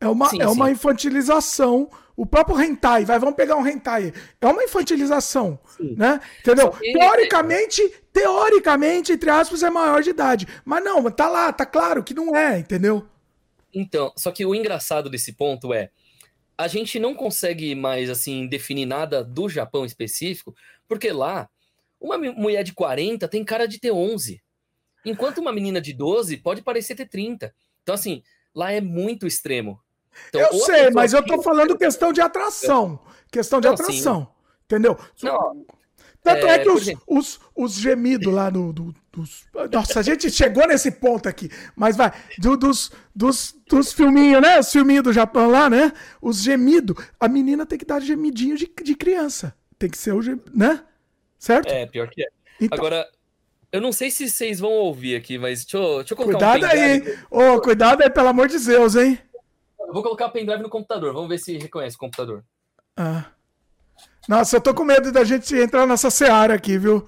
é 0.00 0.08
uma, 0.08 0.28
Sim, 0.30 0.40
é 0.40 0.48
uma 0.48 0.66
sim. 0.66 0.72
infantilização. 0.72 1.90
O 2.16 2.24
próprio 2.24 2.60
hentai, 2.60 3.04
vai, 3.04 3.18
vamos 3.18 3.34
pegar 3.34 3.56
um 3.56 3.66
hentai. 3.66 4.12
É 4.40 4.46
uma 4.46 4.62
infantilização, 4.64 5.58
né? 5.80 6.20
Entendeu? 6.40 6.70
Que- 6.70 6.92
Teoricamente, 6.92 7.82
teoricamente, 8.12 9.12
entre 9.12 9.28
aspas, 9.30 9.62
é 9.62 9.68
maior 9.70 10.00
de 10.02 10.10
idade. 10.10 10.46
Mas 10.64 10.82
não, 10.84 11.02
tá 11.10 11.28
lá, 11.28 11.52
tá 11.52 11.66
claro 11.66 12.02
que 12.04 12.14
não 12.14 12.34
é, 12.34 12.58
entendeu? 12.60 13.06
Então, 13.74 14.12
só 14.16 14.30
que 14.30 14.46
o 14.46 14.54
engraçado 14.54 15.10
desse 15.10 15.32
ponto 15.32 15.74
é 15.74 15.90
a 16.56 16.68
gente 16.68 17.00
não 17.00 17.14
consegue 17.16 17.74
mais 17.74 18.08
assim 18.08 18.46
definir 18.46 18.86
nada 18.86 19.24
do 19.24 19.48
Japão 19.48 19.84
específico, 19.84 20.54
porque 20.86 21.10
lá 21.10 21.48
uma 22.04 22.18
mulher 22.18 22.62
de 22.62 22.72
40 22.72 23.26
tem 23.28 23.44
cara 23.44 23.66
de 23.66 23.78
ter 23.80 23.90
11, 23.92 24.42
enquanto 25.04 25.38
uma 25.38 25.52
menina 25.52 25.80
de 25.80 25.92
12 25.92 26.36
pode 26.38 26.62
parecer 26.62 26.94
ter 26.94 27.08
30. 27.08 27.54
Então 27.82 27.94
assim, 27.94 28.22
lá 28.54 28.72
é 28.72 28.80
muito 28.80 29.26
extremo. 29.26 29.80
Então, 30.28 30.40
eu 30.40 30.52
sei, 30.60 30.90
mas 30.90 31.12
eu 31.12 31.24
tô 31.24 31.42
falando 31.42 31.76
questão 31.76 32.12
de 32.12 32.20
atração. 32.20 33.00
Questão 33.32 33.60
de 33.60 33.66
Não, 33.66 33.74
atração. 33.74 34.32
Entendeu? 34.64 34.96
Não, 35.22 35.64
Tanto 36.22 36.46
é, 36.46 36.54
é, 36.54 36.58
que 36.60 36.70
os, 36.70 36.82
exemplo- 36.82 37.02
os, 37.06 37.40
os 37.54 37.72
gemidos 37.74 38.32
lá 38.32 38.48
do, 38.48 38.72
do- 38.72 38.94
dos. 39.12 39.44
Nossa, 39.72 40.00
a 40.00 40.02
gente 40.02 40.30
chegou 40.30 40.66
nesse 40.66 40.90
ponto 40.92 41.28
aqui. 41.28 41.50
Mas 41.76 41.96
vai, 41.96 42.12
do- 42.38 42.56
dos, 42.56 42.90
dos, 43.14 43.54
dos 43.68 43.92
filminhos, 43.92 44.40
né? 44.40 44.58
Os 44.58 44.70
filminhos 44.72 45.02
do 45.02 45.12
Japão 45.12 45.50
lá, 45.50 45.68
né? 45.68 45.92
Os 46.22 46.40
gemidos. 46.40 46.96
A 47.20 47.28
menina 47.28 47.66
tem 47.66 47.78
que 47.78 47.84
dar 47.84 48.00
gemidinho 48.00 48.56
de, 48.56 48.72
de 48.82 48.94
criança. 48.94 49.54
Tem 49.78 49.90
que 49.90 49.98
ser 49.98 50.14
o 50.14 50.22
gemido, 50.22 50.50
né? 50.54 50.82
Certo? 51.44 51.70
É, 51.70 51.84
pior 51.84 52.08
que 52.08 52.22
é. 52.22 52.28
Então- 52.58 52.78
Agora, 52.78 53.06
eu 53.70 53.78
não 53.78 53.92
sei 53.92 54.10
se 54.10 54.30
vocês 54.30 54.60
vão 54.60 54.70
ouvir 54.70 55.14
aqui, 55.14 55.36
mas 55.36 55.62
deixa 55.62 55.76
eu, 55.76 55.96
deixa 55.98 56.14
eu 56.14 56.16
colocar 56.16 56.38
Cuidado 56.38 56.62
um 56.62 56.66
aí, 56.66 57.00
pendrive. 57.00 57.18
Ô, 57.30 57.60
cuidado 57.60 58.02
aí, 58.02 58.08
pelo 58.08 58.28
amor 58.28 58.48
de 58.48 58.58
Deus, 58.58 58.96
hein? 58.96 59.18
Eu 59.78 59.92
vou 59.92 60.02
colocar 60.02 60.24
o 60.26 60.30
pendrive 60.30 60.62
no 60.62 60.70
computador, 60.70 61.12
vamos 61.12 61.28
ver 61.28 61.36
se 61.38 61.58
reconhece 61.58 61.96
o 61.96 61.98
computador. 61.98 62.42
Ah. 62.96 63.26
Nossa, 64.26 64.56
eu 64.56 64.60
tô 64.62 64.72
com 64.72 64.84
medo 64.84 65.12
da 65.12 65.22
gente 65.22 65.54
entrar 65.54 65.86
nessa 65.86 66.10
seara 66.10 66.54
aqui, 66.54 66.78
viu? 66.78 67.06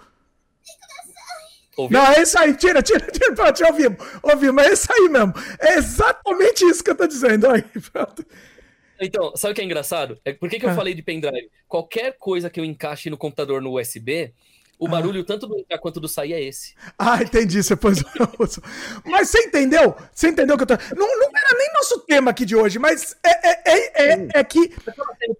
Ouviu? 1.78 1.98
Não, 1.98 2.06
é 2.06 2.20
isso 2.20 2.38
aí, 2.38 2.54
tira, 2.54 2.82
tira, 2.82 3.00
tira, 3.10 3.34
pronto, 3.34 3.58
já 3.58 3.68
ouvimos, 3.68 3.98
ouvimos, 4.22 4.64
é 4.64 4.72
isso 4.72 4.92
aí 4.92 5.08
mesmo. 5.08 5.32
É 5.60 5.74
exatamente 5.76 6.62
isso 6.66 6.84
que 6.84 6.90
eu 6.90 6.94
tô 6.94 7.06
dizendo. 7.06 7.48
Aí, 7.50 7.62
pronto. 7.90 8.22
Então, 9.00 9.32
sabe 9.36 9.52
o 9.52 9.54
que 9.54 9.60
é 9.60 9.64
engraçado? 9.64 10.18
É 10.24 10.32
por 10.32 10.48
que, 10.48 10.58
que 10.58 10.66
eu 10.66 10.70
Ah. 10.70 10.74
falei 10.74 10.94
de 10.94 11.02
pendrive? 11.02 11.50
Qualquer 11.68 12.16
coisa 12.18 12.48
que 12.50 12.58
eu 12.60 12.64
encaixe 12.64 13.10
no 13.10 13.16
computador 13.16 13.60
no 13.60 13.78
USB, 13.78 14.32
o 14.78 14.86
barulho 14.88 15.24
tanto 15.24 15.46
do 15.46 15.58
entrar 15.58 15.78
quanto 15.78 15.98
do 16.00 16.06
sair 16.08 16.34
é 16.34 16.42
esse. 16.42 16.74
Ah, 16.98 17.22
entendi, 17.22 17.62
você 17.62 17.74
pôs 17.74 18.00
o. 18.00 18.04
Mas 19.04 19.30
você 19.30 19.38
entendeu? 19.44 19.94
Você 20.12 20.28
entendeu 20.28 20.56
que 20.56 20.62
eu 20.64 20.66
tô. 20.66 20.74
Não, 20.94 21.18
não 21.18 21.28
era 21.28 21.58
nem 21.58 21.68
nosso 21.74 22.00
tema 22.00 22.30
aqui 22.30 22.44
de 22.44 22.54
hoje, 22.54 22.78
mas 22.78 23.16
é, 23.24 23.48
é, 23.48 23.62
é, 23.64 24.12
é, 24.12 24.28
é 24.34 24.44
que 24.44 24.70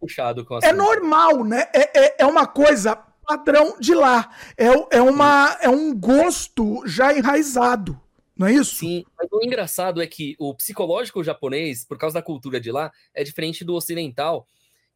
puxado 0.00 0.44
com 0.44 0.56
é 0.56 0.60
coisas. 0.60 0.76
normal, 0.76 1.44
né? 1.44 1.68
É, 1.74 2.00
é, 2.06 2.14
é 2.20 2.26
uma 2.26 2.46
coisa 2.46 2.96
padrão 3.26 3.76
de 3.78 3.94
lá. 3.94 4.30
É, 4.56 4.70
o- 4.70 4.88
é, 4.90 5.02
uma, 5.02 5.58
é 5.60 5.68
um 5.68 5.94
gosto 5.94 6.82
já 6.86 7.12
enraizado, 7.12 8.00
não 8.36 8.46
é 8.46 8.52
isso? 8.52 8.76
Sim, 8.76 9.04
mas 9.16 9.28
o 9.32 9.42
engraçado 9.42 10.02
é 10.02 10.06
que 10.06 10.36
o 10.38 10.54
psicológico 10.54 11.24
japonês, 11.24 11.84
por 11.84 11.96
causa 11.96 12.14
da 12.14 12.22
cultura 12.22 12.60
de 12.60 12.70
lá, 12.70 12.92
é 13.14 13.24
diferente 13.24 13.64
do 13.64 13.74
ocidental. 13.74 14.46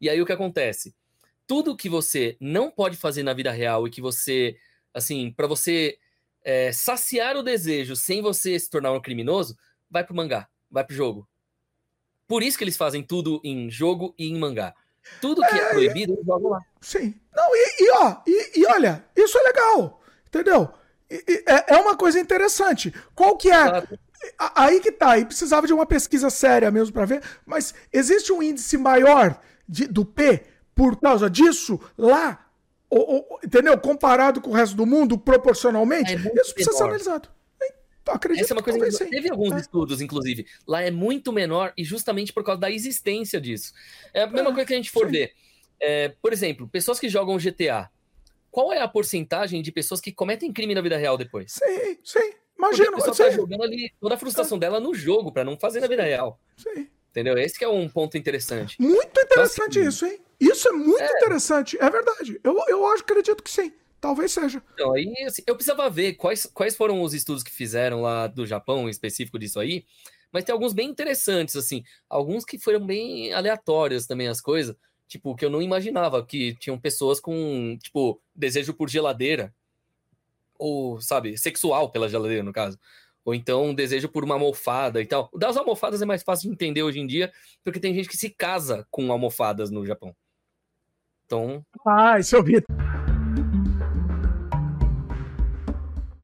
E 0.01 0.11
aí 0.11 0.21
o 0.21 0.27
que 0.27 0.33
acontece? 0.33 0.95
Tudo 1.47 1.77
que 1.77 1.89
você 1.89 2.37
não 2.39 2.71
pode 2.71 2.97
fazer 2.97 3.23
na 3.23 3.33
vida 3.33 3.51
real 3.51 3.87
e 3.87 3.91
que 3.91 4.01
você, 4.01 4.57
assim, 4.93 5.33
pra 5.33 5.47
você 5.47 5.99
é, 6.45 6.71
saciar 6.71 7.37
o 7.37 7.43
desejo 7.43 7.97
sem 7.97 8.21
você 8.21 8.59
se 8.59 8.69
tornar 8.69 8.93
um 8.93 9.01
criminoso, 9.01 9.57
vai 9.91 10.05
pro 10.05 10.15
mangá, 10.15 10.49
vai 10.71 10.85
pro 10.85 10.95
jogo. 10.95 11.27
Por 12.29 12.43
isso 12.43 12.59
que 12.59 12.65
eles 12.65 12.77
fazem 12.77 13.03
tudo 13.03 13.41
em 13.43 13.71
jogo 13.71 14.15
e 14.19 14.29
em 14.29 14.39
mangá. 14.39 14.75
Tudo 15.21 15.41
que 15.41 15.55
é 15.55 15.71
proibido, 15.71 16.13
eles 16.13 16.27
jogam 16.27 16.51
lá. 16.51 16.61
Sim. 16.81 17.15
Não, 17.35 17.49
e, 17.55 17.85
e, 17.85 17.91
ó, 17.91 18.17
e, 18.27 18.61
e 18.61 18.67
olha, 18.67 19.05
isso 19.17 19.37
é 19.39 19.43
legal, 19.43 20.01
entendeu? 20.27 20.73
E- 21.11 21.25
e 21.29 21.45
é, 21.47 21.75
é 21.75 21.77
uma 21.79 21.97
coisa 21.97 22.19
interessante. 22.21 22.93
Qual 23.15 23.37
que 23.37 23.51
é? 23.51 23.87
Aí 24.55 24.81
que 24.81 24.93
tá, 24.93 25.13
aí 25.13 25.25
precisava 25.25 25.67
de 25.67 25.73
uma 25.73 25.87
pesquisa 25.87 26.29
séria 26.31 26.71
mesmo 26.71 26.93
pra 26.93 27.07
ver, 27.07 27.23
mas 27.47 27.75
existe 27.93 28.33
um 28.33 28.43
índice 28.43 28.77
maior 28.77 29.41
de- 29.69 29.87
do 29.87 30.05
P 30.05 30.43
por 30.75 31.01
causa 31.01 31.29
disso 31.31 31.81
lá, 31.97 32.47
ou- 32.89 33.27
ou- 33.31 33.41
entendeu? 33.43 33.77
Comparado 33.79 34.41
com 34.41 34.51
o 34.51 34.53
resto 34.53 34.77
do 34.77 34.85
mundo, 34.85 35.17
proporcionalmente, 35.19 36.15
isso 36.15 36.55
precisa 36.55 36.73
ser 36.77 36.83
menor. 36.85 36.89
analisado. 36.91 37.29
Hein? 37.63 37.71
Acredito 38.09 38.45
Essa 38.45 38.53
é 38.53 38.57
uma 38.57 38.63
que 38.63 38.71
coisa 38.73 38.99
que 38.99 39.05
sim. 39.05 39.11
teve 39.11 39.31
alguns 39.31 39.53
É. 39.55 39.61
estudos, 39.61 40.01
inclusive. 40.03 40.47
Lá 40.67 40.83
é 40.83 40.91
muito 40.91 41.33
menor 41.33 41.73
e 41.77 41.83
justamente 41.85 42.33
por 42.33 42.45
causa 42.45 42.61
da 42.61 42.71
existência 42.71 43.41
disso. 43.41 43.73
É 44.13 44.23
a 44.23 44.27
mesma 44.27 44.53
coisa 44.53 44.67
que 44.67 44.75
a 44.75 44.77
gente 44.77 44.91
for 44.91 45.11
ver. 45.11 45.33
É, 45.81 46.11
por 46.21 46.31
exemplo, 46.33 46.69
pessoas 46.69 47.01
que 47.01 47.09
jogam 47.09 47.39
GTA. 47.39 47.89
Qual 48.51 48.73
é 48.73 48.81
a 48.81 48.89
porcentagem 48.89 49.63
de 49.63 49.71
pessoas 49.71 50.01
que 50.01 50.13
cometem 50.13 50.53
crime 50.53 50.75
na 50.75 50.81
vida 50.81 50.97
real 50.97 51.17
depois? 51.17 51.53
Sim, 51.53 51.99
sim. 52.03 52.33
Porque 52.61 52.77
Imagina, 52.77 52.91
a 52.91 52.97
pessoa 52.97 53.15
sim. 53.15 53.23
tá 53.23 53.31
jogando 53.31 53.63
ali 53.63 53.93
toda 54.01 54.15
a 54.15 54.19
frustração 54.19 54.59
dela 54.59 54.79
no 54.79 54.95
jogo 54.95 55.33
para 55.33 55.45
não 55.45 55.59
fazer 55.59 55.81
na 55.81 55.87
vida 55.87 56.03
real. 56.03 56.39
Sim. 56.57 56.89
Entendeu? 57.11 57.39
Esse 57.39 57.59
que 57.59 57.65
é 57.65 57.69
um 57.69 57.89
ponto 57.89 58.17
interessante. 58.19 58.77
Muito 58.81 59.19
interessante 59.21 59.79
Então, 59.79 59.83
assim, 59.83 59.89
isso, 59.89 60.07
hein? 60.07 60.21
Isso 60.39 60.69
é 60.69 60.73
muito 60.73 61.03
interessante, 61.03 61.77
é 61.81 61.91
verdade. 61.91 62.41
Eu, 62.43 62.57
eu 62.69 62.87
acho, 62.87 63.03
acredito 63.03 63.43
que 63.43 63.51
sim. 63.51 63.73
Talvez 64.01 64.33
seja. 64.33 64.63
Então, 64.73 64.95
aí, 64.95 65.13
assim, 65.27 65.43
eu 65.47 65.55
precisava 65.55 65.91
ver 65.91 66.15
quais, 66.15 66.47
quais 66.47 66.75
foram 66.75 67.03
os 67.03 67.13
estudos 67.13 67.43
que 67.43 67.51
fizeram 67.51 68.01
lá 68.01 68.27
do 68.27 68.47
Japão, 68.47 68.87
em 68.87 68.91
específico 68.91 69.39
disso 69.39 69.61
aí, 69.61 69.85
mas 70.33 70.45
tem 70.45 70.53
alguns 70.53 70.73
bem 70.73 70.89
interessantes, 70.89 71.55
assim, 71.55 71.83
alguns 72.09 72.45
que 72.45 72.59
foram 72.59 72.87
bem 72.87 73.33
aleatórios 73.35 74.07
também 74.07 74.29
as 74.29 74.41
coisas, 74.41 74.75
tipo, 75.11 75.35
que 75.35 75.45
eu 75.45 75.51
não 75.51 75.61
imaginava, 75.61 76.25
que 76.25 76.55
tinham 76.55 76.79
pessoas 76.79 77.19
com, 77.19 77.77
tipo, 77.83 78.23
desejo 78.33 78.73
por 78.73 78.89
geladeira, 78.89 79.53
ou, 80.57 81.01
sabe, 81.01 81.37
sexual 81.37 81.91
pela 81.91 82.09
geladeira, 82.09 82.45
no 82.45 82.53
caso, 82.53 82.79
ou 83.25 83.35
então 83.35 83.65
um 83.65 83.75
desejo 83.75 84.09
por 84.09 84.23
uma 84.23 84.37
almofada 84.37 85.03
e 85.03 85.07
tal. 85.07 85.29
O 85.33 85.39
das 85.39 85.57
almofadas 85.57 86.01
é 86.01 86.07
mais 86.07 86.23
fácil 86.23 86.49
de 86.49 86.55
entender 86.55 86.85
hoje 86.85 87.01
em 87.01 87.09
dia, 87.09 87.33
porque 87.65 87.81
tem 87.81 87.93
gente 87.93 88.09
que 88.09 88.17
se 88.17 88.31
casa 88.31 88.87
com 88.89 89.11
almofadas 89.11 89.69
no 89.69 89.85
Japão. 89.85 90.15
Então, 91.27 91.67
Ah, 91.85 92.21
isso 92.21 92.37
eu 92.37 92.45
vi. 92.45 92.63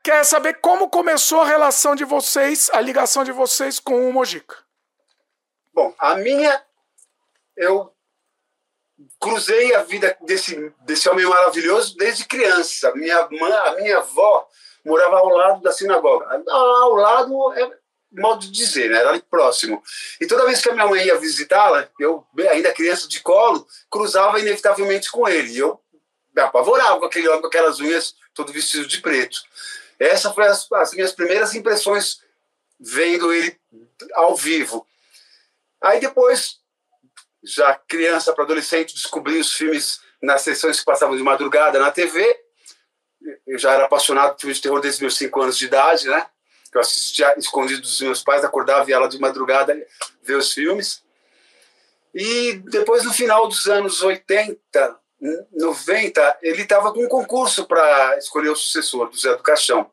Quer 0.05 0.25
saber 0.25 0.61
como 0.61 0.89
começou 0.89 1.41
a 1.41 1.47
relação 1.47 1.97
de 1.97 2.05
vocês, 2.05 2.71
a 2.71 2.81
ligação 2.81 3.25
de 3.25 3.33
vocês 3.33 3.81
com 3.81 4.09
o 4.09 4.13
Mojica? 4.13 4.59
Bom, 5.75 5.93
a 5.99 6.15
minha, 6.15 6.63
eu 7.57 7.96
cruzei 9.21 9.75
a 9.75 9.83
vida 9.83 10.17
desse, 10.23 10.73
desse 10.81 11.09
homem 11.09 11.27
maravilhoso 11.27 11.97
desde 11.97 12.25
criança. 12.25 12.93
Minha 12.95 13.29
mãe, 13.31 13.53
a 13.53 13.75
minha 13.77 13.99
avó 13.99 14.49
morava 14.85 15.19
ao 15.19 15.29
lado 15.29 15.63
da 15.63 15.73
sinagoga. 15.73 16.27
Ao 16.49 16.95
lado 16.95 17.53
é 17.55 17.71
modo 18.13 18.41
de 18.41 18.51
dizer, 18.51 18.91
né? 18.91 18.99
era 18.99 19.11
ali 19.11 19.21
próximo. 19.23 19.83
E 20.21 20.27
toda 20.27 20.47
vez 20.47 20.61
que 20.61 20.71
a 20.71 20.73
minha 20.73 20.87
mãe 20.87 21.05
ia 21.05 21.19
visitá-la, 21.19 21.89
eu, 21.99 22.27
ainda 22.51 22.73
criança 22.73 23.09
de 23.09 23.21
colo, 23.21 23.67
cruzava 23.91 24.41
inevitavelmente 24.41 25.11
com 25.11 25.29
ele. 25.29 25.53
E 25.53 25.59
eu 25.59 25.81
me 26.35 26.43
apavorava 26.43 26.99
com 26.99 27.07
aquele 27.07 27.29
homem 27.29 27.41
com 27.41 27.49
aquelas 27.49 27.81
unhas 27.81 28.15
todo 28.35 28.53
vestido 28.53 28.87
de 28.87 29.01
preto. 29.01 29.41
Essa 29.99 30.33
foi 30.33 30.47
as, 30.47 30.71
as 30.73 30.93
minhas 30.93 31.13
primeiras 31.13 31.55
impressões 31.55 32.21
vendo 32.79 33.33
ele 33.33 33.59
ao 34.15 34.37
vivo. 34.37 34.87
Aí 35.81 36.01
depois, 36.01 36.59
já 37.47 37.75
criança 37.75 38.33
para 38.33 38.45
adolescente, 38.45 38.95
descobri 38.95 39.39
os 39.39 39.53
filmes 39.53 40.01
nas 40.23 40.43
sessões 40.43 40.79
que 40.81 40.85
passavam 40.85 41.17
de 41.17 41.23
madrugada 41.23 41.79
na 41.79 41.91
TV. 41.91 42.37
Eu 43.47 43.59
já 43.59 43.73
era 43.73 43.85
apaixonado 43.85 44.33
por 44.33 44.41
filmes 44.41 44.57
de 44.57 44.63
terror 44.63 44.81
desde 44.81 45.01
meus 45.01 45.17
cinco 45.17 45.41
anos 45.41 45.57
de 45.57 45.67
idade, 45.67 46.09
né? 46.09 46.27
Eu 46.73 46.81
assistia 46.81 47.35
escondido 47.39 47.81
dos 47.81 48.01
meus 48.03 48.23
pais, 48.23 48.45
acordava 48.45 48.89
e 48.91 48.93
ela 48.93 49.09
de 49.09 49.19
madrugada 49.19 49.75
ver 50.23 50.35
os 50.35 50.53
filmes. 50.53 51.03
E 52.15 52.55
depois, 52.71 53.05
no 53.05 53.13
final 53.13 53.47
dos 53.49 53.67
anos 53.67 54.03
80, 54.03 54.99
90, 55.53 56.39
ele 56.43 56.63
estava 56.63 56.93
com 56.93 57.05
um 57.05 57.09
concurso 57.09 57.67
para 57.67 58.19
escolher 58.19 58.51
o 58.51 58.57
sucessor 58.57 59.09
do 59.09 59.19
Zé 59.19 59.35
do 59.35 59.43
Caixão. 59.43 59.91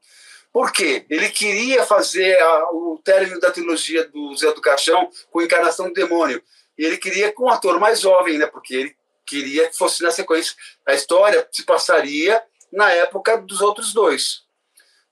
Por 0.52 0.72
quê? 0.72 1.06
Ele 1.10 1.30
queria 1.30 1.84
fazer 1.84 2.40
a, 2.40 2.70
o 2.72 3.02
término 3.04 3.40
da 3.40 3.52
trilogia 3.52 4.08
do 4.08 4.36
Zé 4.36 4.52
do 4.52 4.62
Caixão 4.62 5.10
com 5.32 5.42
encarnação 5.42 5.88
do 5.88 5.94
demônio. 5.94 6.44
E 6.78 6.86
ele 6.86 6.98
queria 6.98 7.32
com 7.32 7.46
um 7.46 7.50
ator 7.50 7.80
mais 7.80 8.00
jovem, 8.00 8.38
né? 8.38 8.48
Porque 8.48 8.74
ele 8.76 8.98
queria 9.26 9.70
que 9.70 9.78
fosse 9.78 10.02
na 10.04 10.12
sequência. 10.12 10.56
A 10.86 10.94
história 10.94 11.48
se 11.52 11.64
passaria 11.64 12.44
na 12.72 12.92
época 12.92 13.38
dos 13.38 13.62
outros 13.62 13.94
dois. 13.94 14.44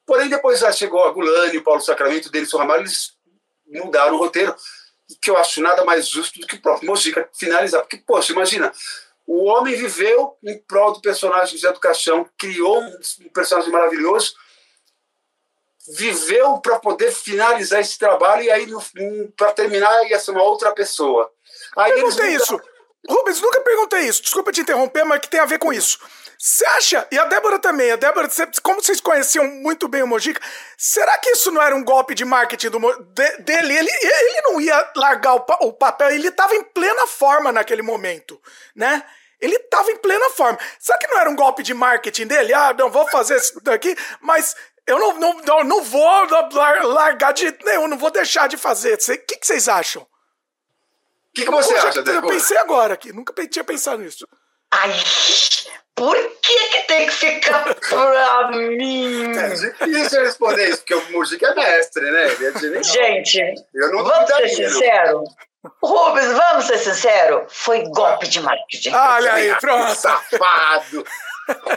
Porém, 0.06 0.28
depois 0.28 0.60
já 0.60 0.72
chegou 0.72 1.06
a 1.06 1.12
Gulani, 1.12 1.58
o 1.58 1.64
Paulo 1.64 1.80
Sacramento, 1.80 2.26
o 2.26 2.32
Denis 2.32 2.52
Ramalho, 2.52 2.82
eles 2.82 3.14
mudaram 3.68 4.16
o 4.16 4.18
roteiro, 4.18 4.54
que 5.22 5.30
eu 5.30 5.38
acho 5.38 5.62
nada 5.62 5.86
mais 5.86 6.08
justo 6.08 6.40
do 6.40 6.48
que 6.48 6.56
o 6.56 6.62
próprio 6.62 6.90
Mojica 6.90 7.30
finalizar. 7.34 7.82
Porque, 7.82 7.98
poxa, 7.98 8.34
imagina, 8.34 8.74
O 9.26 9.46
homem 9.46 9.76
viveu 9.76 10.38
em 10.44 10.58
prol 10.58 10.94
do 10.94 11.02
personagem 11.02 11.60
do 11.60 11.80
Caixão, 11.80 12.30
criou 12.38 12.82
um 12.82 13.30
personagem 13.34 13.72
maravilhoso, 13.72 14.34
viveu 15.96 16.60
para 16.60 16.80
poder 16.80 17.12
finalizar 17.12 17.80
esse 17.80 17.98
trabalho 17.98 18.44
e 18.44 18.52
aí, 18.52 18.68
para 19.38 19.54
terminar, 19.54 20.10
ia 20.10 20.20
ser 20.20 20.32
uma 20.32 20.44
outra 20.44 20.74
pessoa. 20.74 21.32
Aí 21.78 21.94
perguntei 21.94 22.30
eles... 22.30 22.44
isso. 22.44 22.62
Rubens, 23.10 23.42
nunca 23.42 23.62
perguntei 23.62 24.02
isso. 24.02 24.22
Desculpa 24.22 24.52
te 24.52 24.62
interromper, 24.62 25.04
mas 25.04 25.20
que 25.20 25.30
tem 25.30 25.40
a 25.40 25.46
ver 25.46 25.58
com 25.58 25.74
isso. 25.74 26.00
Você 26.38 26.66
acha, 26.66 27.08
e 27.12 27.20
a 27.20 27.26
Débora 27.26 27.60
também, 27.60 27.92
a 27.92 27.96
Débora, 27.96 28.28
como 28.64 28.82
vocês 28.82 29.00
conheciam 29.00 29.46
muito 29.46 29.88
bem 29.88 30.02
o 30.02 30.08
Mojica, 30.08 30.42
será 30.76 31.16
que 31.20 31.30
isso 31.30 31.52
não 31.52 31.62
era 31.62 31.76
um 31.76 31.84
golpe 31.84 32.16
de 32.16 32.26
marketing 32.26 32.70
do, 32.70 32.80
de, 32.80 33.38
dele? 33.38 33.78
Ele, 33.78 33.90
ele 33.92 34.42
não 34.42 34.60
ia 34.60 34.92
largar 34.96 35.36
o, 35.36 35.46
o 35.62 35.74
papel, 35.74 36.10
ele 36.10 36.30
estava 36.30 36.56
em 36.56 36.64
plena 36.64 37.06
forma 37.06 37.52
naquele 37.52 37.84
momento, 37.84 38.42
né? 38.76 39.04
Ele 39.40 39.56
estava 39.56 39.92
em 39.92 39.98
plena 39.98 40.32
forma. 40.32 40.58
Será 40.80 40.98
que 40.98 41.08
não 41.08 41.20
era 41.20 41.30
um 41.30 41.36
golpe 41.36 41.62
de 41.62 41.76
marketing 41.76 42.26
dele? 42.26 42.54
Ah, 42.56 42.74
não 42.74 42.90
vou 42.90 43.08
fazer 43.10 43.38
isso 43.38 43.60
daqui, 43.62 43.96
mas 44.20 44.56
eu 44.88 44.98
não, 44.98 45.14
não, 45.20 45.34
não, 45.42 45.64
não 45.64 45.84
vou 45.84 46.28
largar 46.84 47.34
de 47.34 47.56
nenhum, 47.64 47.88
não 47.88 47.98
vou 48.00 48.10
deixar 48.10 48.48
de 48.48 48.58
fazer. 48.58 48.96
O 48.96 48.98
que, 48.98 49.38
que 49.38 49.46
vocês 49.46 49.70
acham? 49.70 50.08
O 51.32 51.34
que, 51.34 51.46
que 51.46 51.52
você 51.52 51.74
acha, 51.76 52.04
Débora? 52.04 52.26
Eu 52.26 52.30
pensei 52.40 52.58
agora 52.58 52.94
aqui, 52.94 53.14
nunca 53.14 53.34
tinha 53.48 53.64
pensado 53.64 54.02
nisso. 54.02 54.28
Ai, 54.74 54.92
por 55.96 56.16
que, 56.42 56.68
que 56.70 56.82
tem 56.88 57.06
que 57.06 57.14
ficar 57.14 57.76
pra 57.76 58.48
mim? 58.52 59.38
É 59.38 59.50
difícil 59.50 60.24
responder 60.24 60.70
isso, 60.70 60.80
porque 60.80 60.96
o 60.96 61.12
Mujica 61.12 61.48
é 61.48 61.56
mestre, 61.56 62.10
né? 62.10 62.26
É 62.26 62.84
Gente, 62.84 63.56
vamos 63.74 64.28
ser 64.28 64.50
sinceros. 64.50 65.30
Rubens, 65.82 66.32
vamos 66.34 66.66
ser 66.66 66.80
sinceros, 66.80 67.44
foi 67.50 67.84
golpe 67.90 68.28
de 68.28 68.42
marketing. 68.42 68.92
Olha 68.94 69.34
aí, 69.34 69.56
pronto. 69.56 69.94
Safado. 69.96 71.06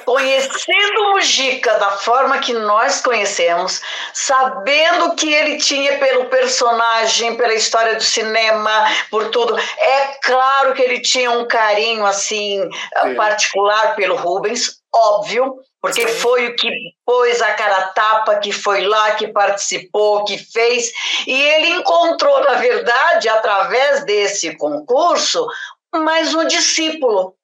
Conhecendo 0.05 1.01
o 1.01 1.13
Mujica 1.13 1.79
da 1.79 1.93
forma 1.93 2.39
que 2.39 2.53
nós 2.53 3.01
conhecemos, 3.01 3.81
sabendo 4.13 5.15
que 5.15 5.33
ele 5.33 5.59
tinha 5.59 5.99
pelo 5.99 6.27
personagem, 6.27 7.37
pela 7.37 7.55
história 7.55 7.95
do 7.95 8.03
cinema, 8.03 8.87
por 9.11 9.31
tudo, 9.31 9.59
é 9.59 10.19
claro 10.23 10.75
que 10.75 10.83
ele 10.83 11.01
tinha 11.01 11.31
um 11.31 11.47
carinho 11.47 12.05
assim 12.05 12.69
Sim. 13.03 13.15
particular 13.15 13.95
pelo 13.97 14.17
Rubens, 14.17 14.81
óbvio, 14.95 15.57
porque 15.81 16.07
Sim. 16.07 16.21
foi 16.21 16.47
o 16.49 16.57
que 16.57 16.71
pôs 17.05 17.43
a 17.43 17.53
cara 17.53 17.89
tapa, 17.89 18.37
que 18.37 18.53
foi 18.53 18.87
lá, 18.87 19.13
que 19.13 19.29
participou, 19.29 20.25
que 20.25 20.39
fez, 20.39 20.91
e 21.27 21.41
ele 21.41 21.69
encontrou, 21.71 22.43
na 22.45 22.55
verdade, 22.55 23.29
através 23.29 24.05
desse 24.05 24.57
concurso, 24.57 25.47
mais 25.95 26.35
um 26.35 26.47
discípulo 26.47 27.35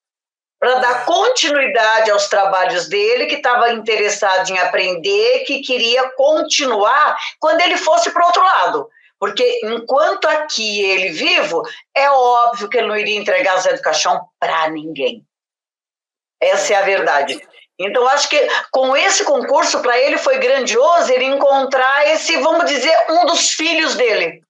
para 0.61 0.75
dar 0.75 1.07
continuidade 1.07 2.11
aos 2.11 2.29
trabalhos 2.29 2.87
dele, 2.87 3.25
que 3.25 3.37
estava 3.37 3.73
interessado 3.73 4.51
em 4.51 4.59
aprender, 4.59 5.45
que 5.45 5.63
queria 5.63 6.11
continuar 6.11 7.17
quando 7.41 7.63
ele 7.63 7.79
fosse 7.79 8.11
para 8.11 8.23
o 8.23 8.27
outro 8.27 8.43
lado. 8.43 8.89
Porque 9.19 9.61
enquanto 9.65 10.27
aqui 10.27 10.83
ele 10.83 11.11
vivo, 11.11 11.63
é 11.97 12.11
óbvio 12.11 12.69
que 12.69 12.77
ele 12.77 12.89
não 12.89 12.97
iria 12.97 13.19
entregar 13.19 13.59
Zé 13.59 13.73
do 13.73 13.83
Caixão 13.83 14.21
para 14.39 14.69
ninguém. 14.69 15.25
Essa 16.41 16.75
é 16.75 16.77
a 16.77 16.83
verdade. 16.83 17.41
Então, 17.79 18.07
acho 18.09 18.29
que 18.29 18.49
com 18.71 18.95
esse 18.95 19.25
concurso, 19.25 19.81
para 19.81 19.99
ele 19.99 20.19
foi 20.19 20.39
grandioso 20.39 21.11
ele 21.11 21.25
encontrar 21.25 22.09
esse, 22.09 22.37
vamos 22.37 22.67
dizer, 22.67 22.95
um 23.09 23.25
dos 23.25 23.53
filhos 23.53 23.95
dele 23.95 24.43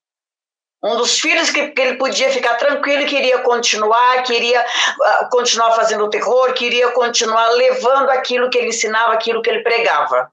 um 0.83 0.97
dos 0.97 1.21
filhos 1.21 1.51
que, 1.51 1.69
que, 1.69 1.81
ele 1.81 1.99
podia 1.99 2.31
ficar 2.31 2.55
tranquilo, 2.55 3.07
queria 3.07 3.41
continuar, 3.41 4.23
queria 4.23 4.63
uh, 4.63 5.29
continuar 5.31 5.73
fazendo 5.73 6.05
o 6.05 6.11
terror, 6.11 6.55
queria 6.55 6.91
continuar 6.93 7.49
levando 7.51 8.09
aquilo 8.11 8.49
que 8.49 8.57
ele 8.57 8.69
ensinava, 8.69 9.13
aquilo 9.13 9.43
que 9.43 9.51
ele 9.51 9.63
pregava. 9.63 10.33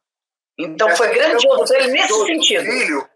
Então 0.57 0.95
foi 0.95 1.09
grandioso 1.09 1.65
para 1.65 1.83
ele 1.83 1.91
nesse 1.91 2.25
sentido. 2.25 2.63
Filho, 2.63 3.09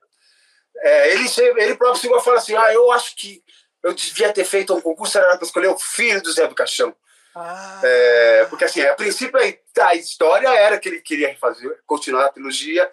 é, 0.78 1.14
ele, 1.14 1.26
ele 1.58 1.76
próprio 1.76 2.02
chegou 2.02 2.18
a 2.18 2.22
falar 2.22 2.38
assim: 2.38 2.56
ah, 2.56 2.74
eu 2.74 2.92
acho 2.92 3.16
que 3.16 3.42
eu 3.82 3.94
devia 3.94 4.32
ter 4.32 4.44
feito 4.44 4.74
um 4.74 4.82
concurso, 4.82 5.18
era 5.18 5.38
para 5.38 5.46
escolher 5.46 5.70
o 5.70 5.78
filho 5.78 6.22
do 6.22 6.32
Zé 6.32 6.48
do 6.48 6.56
Caixão. 6.56 6.94
Ah. 7.34 7.80
É, 7.82 8.46
porque 8.50 8.66
assim, 8.66 8.82
a 8.82 8.94
princípio 8.94 9.40
a 9.80 9.96
história 9.96 10.50
era 10.50 10.78
que 10.78 10.90
ele 10.90 11.00
queria 11.00 11.36
fazer, 11.40 11.80
continuar 11.86 12.26
a 12.26 12.30
trilogia, 12.30 12.92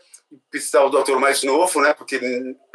precisar 0.50 0.82
o 0.84 0.90
doutor 0.90 1.18
mais 1.18 1.42
novo, 1.42 1.80
né? 1.80 1.92
Porque 1.94 2.20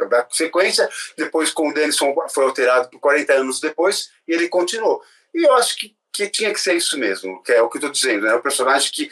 da 0.08 0.26
sequência, 0.30 0.88
depois 1.16 1.50
com 1.50 1.68
o 1.68 1.74
Denison 1.74 2.14
foi 2.28 2.44
alterado 2.44 2.88
por 2.88 3.00
40 3.00 3.32
anos 3.32 3.60
depois 3.60 4.10
e 4.26 4.32
ele 4.32 4.48
continuou. 4.48 5.02
E 5.34 5.46
eu 5.46 5.54
acho 5.54 5.76
que, 5.76 5.96
que 6.12 6.28
tinha 6.28 6.52
que 6.52 6.60
ser 6.60 6.74
isso 6.74 6.98
mesmo, 6.98 7.42
que 7.42 7.52
é 7.52 7.62
o 7.62 7.68
que 7.68 7.76
eu 7.76 7.80
estou 7.80 7.92
dizendo, 7.92 8.26
né? 8.26 8.34
Um 8.34 8.42
personagem 8.42 8.90
que 8.92 9.10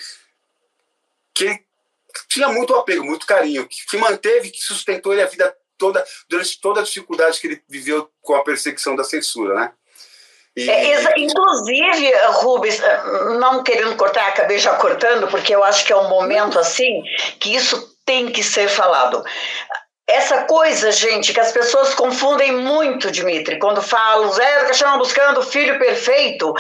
que 1.35 2.29
tinha 2.29 2.49
muito 2.49 2.75
apego, 2.75 3.05
muito 3.05 3.27
carinho, 3.27 3.67
que, 3.67 3.87
que 3.87 3.97
manteve, 3.97 4.51
que 4.51 4.63
sustentou 4.63 5.13
ele 5.13 5.23
a 5.23 5.27
vida 5.27 5.57
toda 5.79 6.05
durante 6.29 6.61
toda 6.61 6.81
a 6.81 6.85
dificuldade 6.85 7.41
que 7.41 7.47
ele 7.47 7.63
viveu 7.69 8.09
com 8.21 8.35
a 8.35 8.45
perseguição 8.45 8.95
da 8.95 9.03
censura, 9.03 9.55
né? 9.55 9.73
E... 10.55 10.69
É, 10.69 11.19
inclusive, 11.19 12.13
Rubens, 12.43 12.79
não 13.41 13.63
querendo 13.63 13.97
cortar, 13.97 14.29
acabei 14.29 14.59
já 14.59 14.75
cortando, 14.75 15.27
porque 15.29 15.55
eu 15.55 15.65
acho 15.65 15.85
que 15.87 15.93
é 15.93 15.97
um 15.97 16.11
momento 16.11 16.59
assim 16.59 17.03
que 17.41 17.55
isso 17.55 17.92
tem 18.05 18.31
que 18.31 18.43
ser 18.43 18.69
falado. 18.69 19.25
Essa 20.09 20.45
coisa, 20.45 20.91
gente, 20.91 21.33
que 21.33 21.41
as 21.41 21.53
pessoas 21.53 21.95
confundem 21.95 22.53
muito, 22.53 23.11
Dimitri, 23.11 23.59
quando 23.59 23.81
falam 23.81 24.33
Zé 24.33 24.61
do 24.61 24.67
Caixão 24.67 24.99
buscando 24.99 25.41
o 25.41 25.45
filho 25.45 25.79
perfeito. 25.79 26.53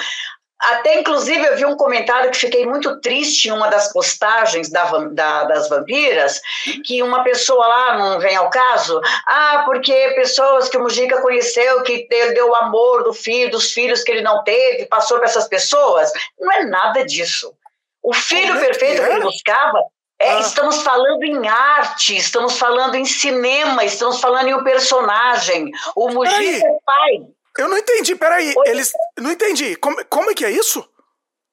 Até, 0.63 1.01
inclusive, 1.01 1.45
eu 1.45 1.57
vi 1.57 1.67
um 1.67 1.77
comentário 1.77 2.31
que 2.31 2.37
fiquei 2.37 2.65
muito 2.65 3.01
triste 3.01 3.49
em 3.49 3.51
uma 3.51 3.69
das 3.69 3.93
postagens 3.93 4.71
da, 4.71 4.85
da, 5.09 5.45
das 5.45 5.69
vampiras, 5.69 6.41
que 6.85 7.03
uma 7.03 7.25
pessoa 7.25 7.67
lá, 7.67 7.99
não 7.99 8.21
vem 8.21 8.37
ao 8.37 8.49
caso, 8.49 9.01
ah, 9.27 9.65
porque 9.67 9.93
pessoas 10.15 10.69
que 10.69 10.77
o 10.77 10.81
Mujica 10.81 11.21
conheceu, 11.21 11.83
que 11.83 12.07
ele 12.09 12.33
deu 12.33 12.49
o 12.49 12.55
amor 12.55 13.03
do 13.03 13.13
filho, 13.13 13.51
dos 13.51 13.73
filhos 13.73 14.05
que 14.05 14.13
ele 14.13 14.23
não 14.23 14.45
teve, 14.45 14.87
passou 14.87 15.19
para 15.19 15.27
essas 15.27 15.49
pessoas. 15.49 16.13
Não 16.39 16.53
é 16.53 16.65
nada 16.65 17.05
disso. 17.05 17.53
O 18.01 18.15
filho 18.15 18.59
perfeito 18.61 19.03
que 19.03 19.09
ele 19.09 19.21
buscava 19.21 19.83
é, 20.23 20.35
ah. 20.35 20.41
Estamos 20.41 20.83
falando 20.83 21.25
em 21.25 21.49
arte, 21.49 22.17
estamos 22.17 22.57
falando 22.57 22.95
em 22.95 23.05
cinema, 23.05 23.85
estamos 23.85 24.21
falando 24.21 24.49
em 24.49 24.55
um 24.55 24.63
personagem. 24.63 25.73
O 25.97 26.11
Mujica 26.11 26.65
é 26.65 26.79
pai. 26.87 27.27
Eu 27.59 27.69
não 27.69 27.77
entendi, 27.77 28.15
peraí. 28.15 28.55
Oi? 28.57 28.69
Eles. 28.69 28.93
Não 29.19 29.33
entendi. 29.33 29.75
Como, 29.77 30.03
como 30.07 30.31
é 30.31 30.35
que 30.35 30.45
é 30.45 30.51
isso? 30.51 30.89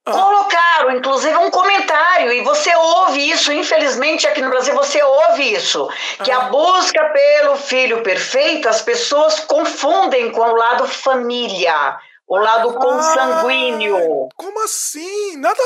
Ah. 0.05 0.11
Colocaram, 0.11 0.91
inclusive, 0.91 1.35
um 1.37 1.49
comentário, 1.49 2.31
e 2.31 2.43
você 2.43 2.73
ouve 2.75 3.31
isso, 3.31 3.51
infelizmente 3.51 4.27
aqui 4.27 4.41
no 4.41 4.49
Brasil 4.49 4.73
você 4.75 5.01
ouve 5.01 5.53
isso, 5.53 5.89
que 6.23 6.31
ah. 6.31 6.37
a 6.37 6.41
busca 6.49 7.05
pelo 7.09 7.57
filho 7.57 8.03
perfeito, 8.03 8.69
as 8.69 8.83
pessoas 8.83 9.39
confundem 9.41 10.31
com 10.31 10.41
o 10.41 10.55
lado 10.55 10.87
família 10.87 11.99
o 12.29 12.37
lado 12.37 12.71
consanguíneo. 12.75 13.97
Ah, 13.97 14.29
como 14.37 14.63
assim? 14.63 15.35
Nada. 15.37 15.59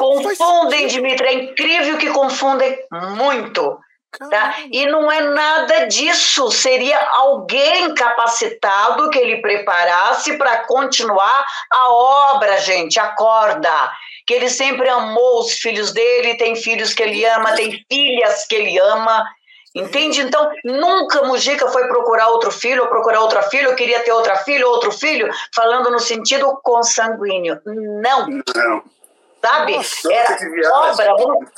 Confundem, 0.00 0.86
Dimitri. 0.86 1.26
É 1.26 1.34
incrível 1.34 1.98
que 1.98 2.08
confundem 2.08 2.78
muito. 3.18 3.78
Tá? 4.30 4.56
E 4.72 4.86
não 4.86 5.12
é 5.12 5.20
nada 5.20 5.86
disso. 5.86 6.50
Seria 6.50 6.98
alguém 6.98 7.94
capacitado 7.94 9.10
que 9.10 9.18
ele 9.18 9.42
preparasse 9.42 10.38
para 10.38 10.64
continuar 10.64 11.44
a 11.70 11.92
obra, 11.92 12.58
gente. 12.58 12.98
Acorda. 12.98 13.70
Que 14.26 14.34
ele 14.34 14.48
sempre 14.48 14.88
amou 14.88 15.40
os 15.40 15.52
filhos 15.52 15.92
dele, 15.92 16.36
tem 16.36 16.56
filhos 16.56 16.94
que 16.94 17.02
ele 17.02 17.24
ama, 17.26 17.52
tem 17.52 17.84
filhas 17.90 18.46
que 18.46 18.54
ele 18.54 18.78
ama. 18.78 19.24
Entende? 19.74 20.22
Então, 20.22 20.50
nunca 20.64 21.22
Mujica 21.22 21.68
foi 21.68 21.86
procurar 21.86 22.28
outro 22.28 22.50
filho, 22.50 22.82
ou 22.82 22.88
procurar 22.88 23.20
outra 23.20 23.42
filha, 23.42 23.68
ou 23.68 23.76
queria 23.76 24.00
ter 24.00 24.12
outra 24.12 24.36
filha, 24.36 24.66
ou 24.66 24.72
outro 24.72 24.90
filho, 24.90 25.30
falando 25.54 25.90
no 25.90 26.00
sentido 26.00 26.58
consanguíneo. 26.62 27.60
Não. 27.64 28.26
Não. 28.56 28.82
Sabe? 29.42 29.74
Nossa, 29.74 31.02
Era 31.02 31.14
obra. 31.14 31.48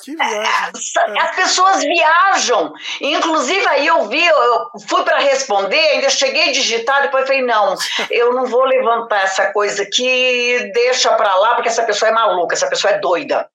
As 1.21 1.37
pessoas 1.37 1.83
viajam. 1.83 2.73
Inclusive, 3.01 3.67
aí 3.67 3.87
eu 3.87 4.09
vi, 4.09 4.25
eu 4.25 4.71
fui 4.89 5.03
para 5.03 5.19
responder, 5.19 5.77
ainda 5.77 6.09
cheguei 6.09 6.51
a 6.51 6.53
digitar, 6.53 7.03
depois 7.03 7.27
falei: 7.27 7.43
não, 7.43 7.75
eu 8.09 8.33
não 8.33 8.47
vou 8.47 8.65
levantar 8.65 9.25
essa 9.25 9.53
coisa 9.53 9.83
aqui, 9.83 10.71
deixa 10.73 11.13
para 11.15 11.35
lá, 11.37 11.55
porque 11.55 11.69
essa 11.69 11.83
pessoa 11.83 12.11
é 12.11 12.15
maluca, 12.15 12.55
essa 12.55 12.69
pessoa 12.69 12.93
é 12.93 12.99
doida. 12.99 13.49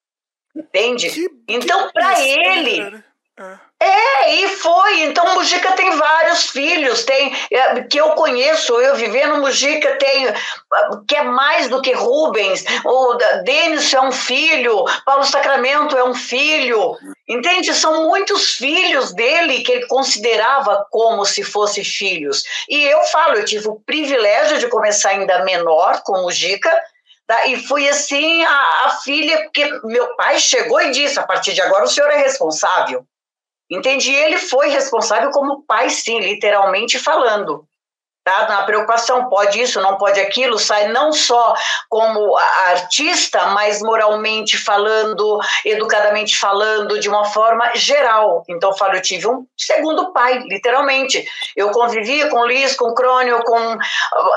Entende? 0.53 1.09
Que, 1.09 1.29
então, 1.47 1.89
para 1.91 2.19
ele. 2.19 3.03
É. 3.39 3.66
É, 3.79 4.33
e 4.33 4.47
foi. 4.49 5.01
Então, 5.01 5.35
Mujica 5.35 5.71
tem 5.73 5.91
vários 5.91 6.49
filhos, 6.49 7.03
tem 7.03 7.31
é, 7.51 7.83
que 7.83 7.99
eu 7.99 8.09
conheço, 8.11 8.73
eu 8.81 8.95
vivendo 8.95 9.37
Mujica 9.37 9.95
tem 9.97 10.27
que 11.07 11.15
é 11.15 11.23
mais 11.23 11.69
do 11.69 11.79
que 11.79 11.93
Rubens. 11.93 12.65
O 12.83 13.13
Denis 13.43 13.93
é 13.93 14.01
um 14.01 14.11
filho, 14.11 14.83
Paulo 15.05 15.23
Sacramento 15.23 15.95
é 15.95 16.03
um 16.03 16.15
filho. 16.15 16.97
Entende? 17.27 17.73
São 17.73 18.07
muitos 18.07 18.55
filhos 18.55 19.13
dele 19.13 19.61
que 19.61 19.71
ele 19.71 19.87
considerava 19.87 20.87
como 20.89 21.23
se 21.23 21.43
fossem 21.43 21.83
filhos. 21.83 22.43
E 22.67 22.83
eu 22.83 23.03
falo, 23.03 23.35
eu 23.35 23.45
tive 23.45 23.67
o 23.67 23.79
privilégio 23.79 24.57
de 24.57 24.67
começar 24.67 25.09
ainda 25.09 25.43
menor 25.43 26.01
com 26.03 26.21
Mujica, 26.21 26.71
Tá? 27.27 27.45
E 27.47 27.61
fui 27.67 27.89
assim 27.89 28.41
a, 28.45 28.85
a 28.85 28.89
filha, 29.03 29.43
porque 29.43 29.69
meu 29.83 30.15
pai 30.15 30.39
chegou 30.39 30.79
e 30.79 30.91
disse: 30.91 31.19
a 31.19 31.23
partir 31.23 31.53
de 31.53 31.61
agora 31.61 31.83
o 31.83 31.89
senhor 31.89 32.09
é 32.09 32.19
responsável. 32.19 33.05
Entendi. 33.69 34.13
Ele 34.13 34.37
foi 34.37 34.69
responsável 34.69 35.29
como 35.31 35.63
pai, 35.63 35.89
sim, 35.89 36.19
literalmente 36.19 36.97
falando 36.97 37.67
tá? 38.27 38.45
Na 38.45 38.63
preocupação, 38.63 39.29
pode 39.29 39.61
isso, 39.61 39.79
não 39.79 39.97
pode 39.97 40.19
aquilo, 40.19 40.59
sai 40.59 40.89
não 40.89 41.13
só 41.13 41.55
como 41.87 42.35
artista, 42.67 43.45
mas 43.47 43.81
moralmente 43.81 44.57
falando, 44.57 45.39
educadamente 45.63 46.37
falando, 46.37 46.99
de 46.99 47.07
uma 47.07 47.23
forma 47.23 47.71
geral. 47.73 48.43
Então, 48.49 48.71
eu 48.71 48.75
falo, 48.75 48.95
eu 48.95 49.01
tive 49.01 49.29
um 49.29 49.47
segundo 49.55 50.11
pai, 50.11 50.39
literalmente. 50.39 51.25
Eu 51.55 51.71
convivia 51.71 52.29
com 52.29 52.45
Liz, 52.45 52.75
com 52.75 52.93
Crônio, 52.93 53.39
com 53.45 53.77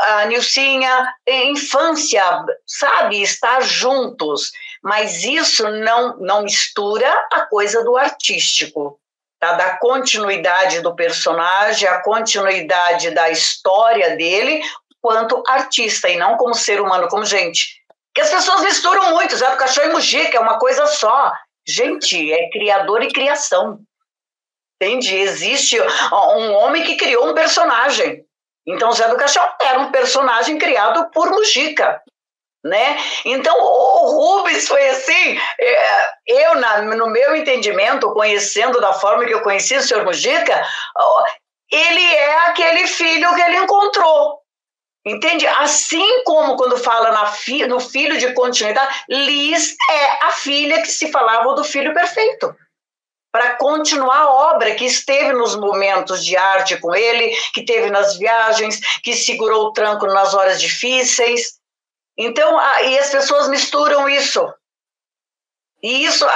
a 0.07 0.25
Nilcinha, 0.27 1.13
infância, 1.27 2.23
sabe? 2.65 3.21
Estar 3.21 3.61
juntos. 3.61 4.53
Mas 4.85 5.25
isso 5.25 5.69
não, 5.69 6.17
não 6.19 6.43
mistura 6.45 7.13
a 7.33 7.41
coisa 7.47 7.83
do 7.83 7.97
artístico 7.97 9.01
tá? 9.41 9.55
da 9.55 9.79
continuidade 9.79 10.81
do 10.81 10.95
personagem, 10.95 11.89
a 11.89 12.03
continuidade 12.03 13.11
da 13.11 13.31
história 13.31 14.17
dele, 14.17 14.63
quanto 15.01 15.43
artista, 15.49 16.09
e 16.09 16.17
não 16.17 16.37
como 16.37 16.55
ser 16.55 16.81
humano, 16.81 17.09
como 17.09 17.25
gente. 17.25 17.81
Que 18.15 18.21
as 18.21 18.31
pessoas 18.31 18.61
misturam 18.61 19.11
muito, 19.11 19.37
Zé 19.37 19.51
do 19.51 19.57
Cachorro 19.57 19.89
e 19.89 19.93
Mujica, 19.93 20.37
é 20.37 20.41
uma 20.41 20.59
coisa 20.59 20.87
só. 20.87 21.33
Gente, 21.67 22.33
é 22.33 22.51
criador 22.51 23.03
e 23.03 23.13
criação. 23.13 23.81
Entende? 24.81 25.15
Existe 25.15 25.81
um 25.81 26.53
homem 26.55 26.85
que 26.85 26.97
criou 26.97 27.29
um 27.29 27.35
personagem. 27.35 28.25
Então, 28.67 28.93
Zé 28.93 29.09
do 29.09 29.17
Caixão 29.17 29.43
era 29.61 29.81
um 29.81 29.91
personagem 29.91 30.59
criado 30.59 31.11
por 31.11 31.31
Mujica 31.31 32.03
né? 32.65 32.99
Então, 33.25 33.57
o 33.59 34.11
Rubens 34.11 34.69
foi 34.69 34.87
assim, 34.91 35.39
é, 35.59 36.11
eu, 36.27 36.57
na, 36.57 36.83
no 36.83 37.09
meu 37.09 37.35
entendimento, 37.35 38.13
conhecendo 38.13 38.81
da 38.81 38.93
forma 38.93 39.25
que 39.25 39.33
eu 39.33 39.43
conheci 39.43 39.77
o 39.77 39.83
senhor 39.83 40.05
Mujica, 40.05 40.63
ele 41.71 42.05
é 42.15 42.49
aquele 42.49 42.87
filho 42.87 43.35
que 43.35 43.41
ele 43.41 43.57
encontrou. 43.57 44.41
Entende? 45.07 45.47
Assim 45.47 46.25
como 46.25 46.57
quando 46.57 46.77
fala 46.77 47.27
fi, 47.27 47.67
no 47.67 47.81
filho 47.81 48.19
de 48.19 48.35
continuidade, 48.35 49.05
Liz 49.09 49.75
é 49.91 50.27
a 50.27 50.33
filha 50.33 50.83
que 50.83 50.89
se 50.89 51.11
falava 51.11 51.55
do 51.55 51.65
filho 51.65 51.95
perfeito. 51.95 52.55
Para 53.33 53.57
continuar 53.57 54.19
a 54.19 54.31
obra 54.53 54.75
que 54.75 54.85
esteve 54.85 55.33
nos 55.33 55.57
momentos 55.57 56.23
de 56.23 56.37
arte 56.37 56.77
com 56.79 56.95
ele, 56.95 57.35
que 57.55 57.65
teve 57.65 57.89
nas 57.89 58.19
viagens, 58.19 58.81
que 59.03 59.15
segurou 59.15 59.67
o 59.67 59.73
tranco 59.73 60.05
nas 60.07 60.35
horas 60.35 60.61
difíceis, 60.61 61.60
então, 62.21 62.61
e 62.85 62.99
as 62.99 63.11
pessoas 63.11 63.49
misturam 63.49 64.09
isso. 64.09 64.47
E 65.83 66.05
isso 66.05 66.27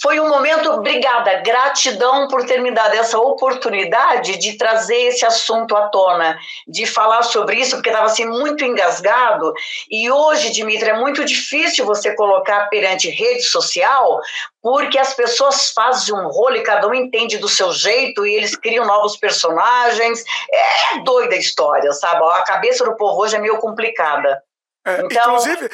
foi 0.00 0.20
um 0.20 0.28
momento, 0.28 0.70
obrigada, 0.70 1.42
gratidão 1.42 2.28
por 2.28 2.46
ter 2.46 2.60
me 2.60 2.70
dado 2.70 2.94
essa 2.94 3.18
oportunidade 3.18 4.38
de 4.38 4.56
trazer 4.56 5.08
esse 5.08 5.26
assunto 5.26 5.76
à 5.76 5.88
tona, 5.88 6.38
de 6.68 6.86
falar 6.86 7.24
sobre 7.24 7.56
isso, 7.56 7.74
porque 7.76 7.88
estava 7.88 8.06
assim 8.06 8.24
muito 8.24 8.64
engasgado. 8.64 9.52
E 9.90 10.08
hoje, 10.08 10.50
Dimitri, 10.50 10.90
é 10.90 10.96
muito 10.96 11.24
difícil 11.24 11.84
você 11.84 12.14
colocar 12.14 12.68
perante 12.68 13.10
rede 13.10 13.42
social, 13.42 14.20
porque 14.62 14.98
as 14.98 15.14
pessoas 15.14 15.72
fazem 15.72 16.14
um 16.14 16.28
rolo 16.28 16.56
e 16.56 16.62
cada 16.62 16.86
um 16.86 16.94
entende 16.94 17.36
do 17.36 17.48
seu 17.48 17.72
jeito 17.72 18.24
e 18.24 18.34
eles 18.34 18.56
criam 18.56 18.86
novos 18.86 19.16
personagens. 19.16 20.22
É 20.50 21.00
doida 21.00 21.34
a 21.34 21.38
história, 21.38 21.92
sabe? 21.92 22.24
A 22.24 22.42
cabeça 22.42 22.84
do 22.84 22.96
povo 22.96 23.20
hoje 23.20 23.34
é 23.34 23.40
meio 23.40 23.58
complicada. 23.58 24.42
É, 24.88 25.00
então... 25.04 25.22
Inclusive. 25.22 25.70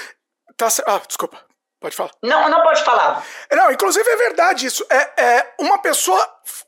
Tá, 0.57 0.69
ah, 0.87 1.01
desculpa. 1.07 1.39
Pode 1.85 1.97
falar. 1.97 2.13
Não, 2.23 2.49
não 2.49 2.63
pode 2.63 2.83
falar. 2.83 3.23
Não, 3.53 3.71
inclusive 3.71 4.09
é 4.09 4.17
verdade 4.17 4.65
isso. 4.65 4.87
É, 4.89 5.23
é 5.23 5.55
uma 5.61 5.77
pessoa 5.77 6.19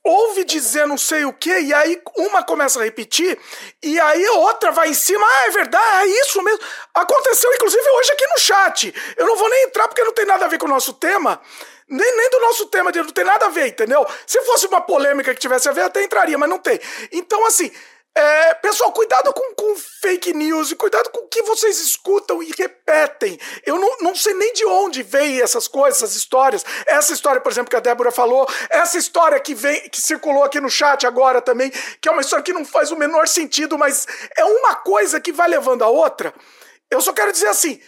ouve 0.04 0.44
dizer 0.44 0.86
não 0.86 0.98
sei 0.98 1.24
o 1.24 1.32
que, 1.32 1.58
e 1.58 1.72
aí 1.72 1.98
uma 2.18 2.42
começa 2.42 2.78
a 2.78 2.84
repetir, 2.84 3.38
e 3.82 3.98
aí 3.98 4.28
outra 4.28 4.70
vai 4.72 4.90
em 4.90 4.94
cima, 4.94 5.26
ah, 5.26 5.46
é 5.46 5.50
verdade, 5.52 6.10
é 6.10 6.20
isso 6.20 6.42
mesmo. 6.42 6.60
Aconteceu, 6.94 7.50
inclusive, 7.54 7.82
hoje 7.82 8.12
aqui 8.12 8.26
no 8.26 8.38
chat. 8.38 8.94
Eu 9.16 9.26
não 9.26 9.36
vou 9.36 9.48
nem 9.48 9.64
entrar 9.64 9.88
porque 9.88 10.04
não 10.04 10.12
tem 10.12 10.26
nada 10.26 10.44
a 10.44 10.48
ver 10.48 10.58
com 10.58 10.66
o 10.66 10.68
nosso 10.68 10.92
tema. 10.92 11.40
Nem, 11.88 12.16
nem 12.16 12.30
do 12.30 12.40
nosso 12.40 12.66
tema, 12.66 12.90
não 12.92 13.06
tem 13.06 13.24
nada 13.24 13.46
a 13.46 13.48
ver, 13.48 13.68
entendeu? 13.68 14.06
Se 14.26 14.38
fosse 14.42 14.66
uma 14.66 14.82
polêmica 14.82 15.32
que 15.32 15.40
tivesse 15.40 15.66
a 15.66 15.72
ver, 15.72 15.82
até 15.82 16.02
entraria, 16.04 16.36
mas 16.36 16.50
não 16.50 16.58
tem. 16.58 16.78
Então, 17.10 17.46
assim, 17.46 17.72
é, 18.16 18.54
pessoal, 18.54 18.90
cuidado 18.92 19.30
com, 19.34 19.54
com 19.54 19.76
fake 19.76 20.32
news 20.32 20.70
e 20.70 20.76
cuidado 20.76 21.10
com 21.10 21.20
o 21.20 21.28
que 21.28 21.42
vocês 21.42 21.78
escutam 21.80 22.42
e 22.42 22.50
repetem. 22.56 23.38
Eu 23.64 23.78
não, 23.78 23.98
não 24.00 24.14
sei 24.14 24.32
nem 24.32 24.54
de 24.54 24.64
onde 24.64 25.02
vem 25.02 25.42
essas 25.42 25.68
coisas, 25.68 26.02
essas 26.02 26.16
histórias. 26.16 26.64
Essa 26.86 27.12
história, 27.12 27.42
por 27.42 27.52
exemplo, 27.52 27.68
que 27.68 27.76
a 27.76 27.80
Débora 27.80 28.10
falou, 28.10 28.48
essa 28.70 28.96
história 28.96 29.38
que 29.38 29.54
vem, 29.54 29.86
que 29.90 30.00
circulou 30.00 30.44
aqui 30.44 30.58
no 30.60 30.70
chat 30.70 31.06
agora 31.06 31.42
também, 31.42 31.70
que 32.00 32.08
é 32.08 32.12
uma 32.12 32.22
história 32.22 32.42
que 32.42 32.54
não 32.54 32.64
faz 32.64 32.90
o 32.90 32.96
menor 32.96 33.28
sentido, 33.28 33.76
mas 33.76 34.06
é 34.34 34.44
uma 34.46 34.76
coisa 34.76 35.20
que 35.20 35.30
vai 35.30 35.48
levando 35.48 35.82
a 35.82 35.88
outra. 35.88 36.32
Eu 36.90 37.02
só 37.02 37.12
quero 37.12 37.32
dizer 37.32 37.48
assim, 37.48 37.78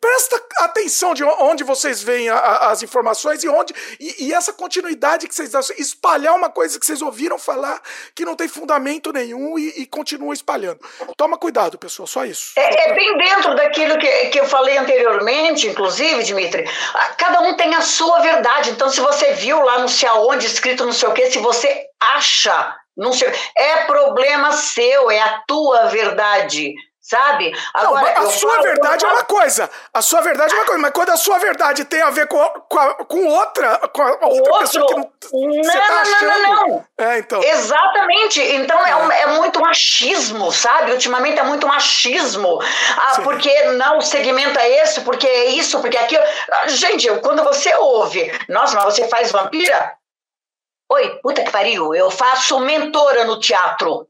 Presta 0.00 0.42
atenção 0.60 1.12
de 1.12 1.22
onde 1.22 1.62
vocês 1.62 2.02
veem 2.02 2.30
a, 2.30 2.36
a, 2.36 2.70
as 2.70 2.82
informações 2.82 3.44
e 3.44 3.48
onde. 3.48 3.74
E, 4.00 4.28
e, 4.28 4.32
essa 4.32 4.50
continuidade 4.50 5.28
que 5.28 5.34
vocês 5.34 5.50
dão. 5.50 5.60
Espalhar 5.76 6.34
uma 6.34 6.48
coisa 6.48 6.80
que 6.80 6.86
vocês 6.86 7.02
ouviram 7.02 7.38
falar 7.38 7.82
que 8.14 8.24
não 8.24 8.34
tem 8.34 8.48
fundamento 8.48 9.12
nenhum 9.12 9.58
e, 9.58 9.82
e 9.82 9.86
continua 9.86 10.32
espalhando. 10.32 10.80
Toma 11.18 11.36
cuidado, 11.36 11.76
pessoal, 11.76 12.06
só 12.06 12.24
isso. 12.24 12.52
É, 12.56 12.90
é, 12.90 12.94
bem 12.94 13.18
dentro 13.18 13.54
daquilo 13.54 13.98
que, 13.98 14.08
que 14.28 14.40
eu 14.40 14.46
falei 14.46 14.78
anteriormente, 14.78 15.66
inclusive, 15.66 16.22
Dimitri. 16.22 16.64
Cada 17.18 17.42
um 17.42 17.54
tem 17.54 17.74
a 17.74 17.82
sua 17.82 18.20
verdade. 18.20 18.70
Então, 18.70 18.88
se 18.88 19.00
você 19.00 19.34
viu 19.34 19.60
lá 19.60 19.80
não 19.80 19.88
sei 19.88 20.08
aonde, 20.08 20.46
escrito 20.46 20.86
não 20.86 20.94
sei 20.94 21.10
o 21.10 21.12
quê, 21.12 21.30
se 21.30 21.38
você 21.38 21.86
acha, 22.00 22.74
não 22.96 23.12
sei. 23.12 23.30
É 23.54 23.84
problema 23.84 24.52
seu, 24.52 25.10
é 25.10 25.20
a 25.20 25.42
tua 25.46 25.88
verdade 25.88 26.74
sabe? 27.00 27.52
Agora, 27.72 28.14
não, 28.14 28.26
a 28.26 28.30
sua 28.30 28.50
falo, 28.52 28.62
verdade 28.62 29.00
falo... 29.00 29.12
é 29.12 29.16
uma 29.16 29.24
coisa, 29.24 29.70
a 29.92 30.02
sua 30.02 30.20
verdade 30.20 30.52
é 30.52 30.56
uma 30.56 30.64
coisa, 30.66 30.82
mas 30.82 30.92
quando 30.92 31.10
a 31.10 31.16
sua 31.16 31.38
verdade 31.38 31.84
tem 31.84 32.02
a 32.02 32.10
ver 32.10 32.26
com, 32.28 32.38
com, 32.68 32.78
a, 32.78 32.94
com 33.04 33.26
outra, 33.26 33.78
com 33.88 34.02
a 34.02 34.10
outra 34.26 34.28
Outro... 34.28 34.58
pessoa 34.58 34.86
que 34.86 34.94
não, 34.94 35.12
não, 35.32 35.62
tá 35.62 36.02
não, 36.20 36.42
não, 36.42 36.68
não, 36.68 36.84
É, 36.98 37.18
então. 37.18 37.42
Exatamente, 37.42 38.40
então 38.40 38.78
é, 38.86 39.16
é, 39.16 39.22
é 39.22 39.26
muito 39.28 39.60
machismo, 39.60 40.52
sabe? 40.52 40.92
Ultimamente 40.92 41.38
é 41.38 41.42
muito 41.42 41.66
machismo, 41.66 42.60
ah, 42.96 43.20
porque 43.22 43.62
não, 43.72 43.98
o 43.98 44.02
segmento 44.02 44.58
é 44.58 44.82
esse, 44.82 45.00
porque 45.00 45.26
é 45.26 45.46
isso, 45.46 45.80
porque 45.80 45.96
é 45.96 46.04
aquilo. 46.04 46.24
Gente, 46.68 47.08
quando 47.20 47.42
você 47.42 47.74
ouve, 47.76 48.30
nossa, 48.48 48.76
mas 48.76 48.94
você 48.94 49.08
faz 49.08 49.32
vampira? 49.32 49.96
Oi, 50.92 51.20
puta 51.22 51.44
que 51.44 51.50
pariu, 51.50 51.94
eu 51.94 52.10
faço 52.10 52.58
mentora 52.60 53.24
no 53.24 53.38
teatro. 53.38 54.08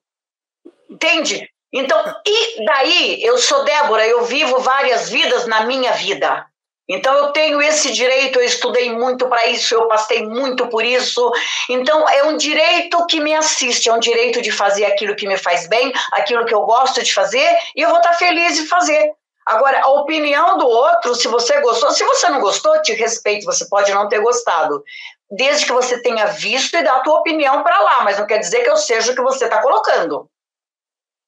Entende? 0.88 1.48
Então, 1.72 2.02
e 2.26 2.64
daí 2.64 3.22
eu 3.22 3.38
sou 3.38 3.64
Débora, 3.64 4.06
eu 4.06 4.24
vivo 4.24 4.58
várias 4.58 5.08
vidas 5.08 5.46
na 5.46 5.64
minha 5.64 5.92
vida. 5.92 6.46
Então 6.92 7.14
eu 7.14 7.30
tenho 7.30 7.62
esse 7.62 7.92
direito, 7.92 8.40
eu 8.40 8.44
estudei 8.44 8.92
muito 8.92 9.28
para 9.28 9.46
isso, 9.46 9.72
eu 9.72 9.86
passei 9.86 10.26
muito 10.26 10.66
por 10.66 10.84
isso. 10.84 11.30
Então 11.68 12.08
é 12.08 12.24
um 12.24 12.36
direito 12.36 13.06
que 13.06 13.20
me 13.20 13.32
assiste, 13.32 13.88
é 13.88 13.92
um 13.92 14.00
direito 14.00 14.42
de 14.42 14.50
fazer 14.50 14.84
aquilo 14.86 15.14
que 15.14 15.28
me 15.28 15.38
faz 15.38 15.68
bem, 15.68 15.92
aquilo 16.14 16.44
que 16.44 16.52
eu 16.52 16.62
gosto 16.62 17.00
de 17.00 17.14
fazer, 17.14 17.48
e 17.76 17.82
eu 17.82 17.88
vou 17.88 17.98
estar 17.98 18.14
feliz 18.14 18.56
de 18.56 18.66
fazer. 18.66 19.12
Agora, 19.46 19.80
a 19.82 19.90
opinião 19.90 20.58
do 20.58 20.66
outro, 20.66 21.14
se 21.14 21.28
você 21.28 21.60
gostou, 21.60 21.92
se 21.92 22.04
você 22.04 22.28
não 22.28 22.40
gostou, 22.40 22.82
te 22.82 22.92
respeito, 22.92 23.44
você 23.44 23.68
pode 23.68 23.92
não 23.94 24.08
ter 24.08 24.20
gostado. 24.20 24.82
Desde 25.30 25.66
que 25.66 25.72
você 25.72 26.02
tenha 26.02 26.26
visto 26.26 26.74
e 26.76 26.82
dá 26.82 26.96
a 26.96 27.00
tua 27.00 27.20
opinião 27.20 27.62
para 27.62 27.78
lá, 27.78 28.02
mas 28.02 28.18
não 28.18 28.26
quer 28.26 28.38
dizer 28.38 28.64
que 28.64 28.70
eu 28.70 28.76
seja 28.76 29.12
o 29.12 29.14
que 29.14 29.22
você 29.22 29.44
está 29.44 29.62
colocando. 29.62 30.28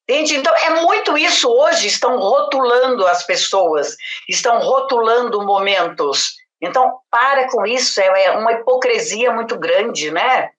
Entende? 0.08 0.36
Então, 0.36 0.52
é 0.56 0.82
muito 0.82 1.16
isso 1.16 1.48
hoje, 1.48 1.86
estão 1.86 2.18
rotulando 2.18 3.06
as 3.06 3.24
pessoas, 3.24 3.96
estão 4.28 4.58
rotulando 4.58 5.44
momentos. 5.46 6.34
Então, 6.60 6.98
para 7.10 7.48
com 7.48 7.64
isso, 7.64 8.00
é, 8.00 8.24
é 8.24 8.30
uma 8.32 8.52
hipocrisia 8.52 9.32
muito 9.32 9.56
grande, 9.56 10.10
né? 10.10 10.50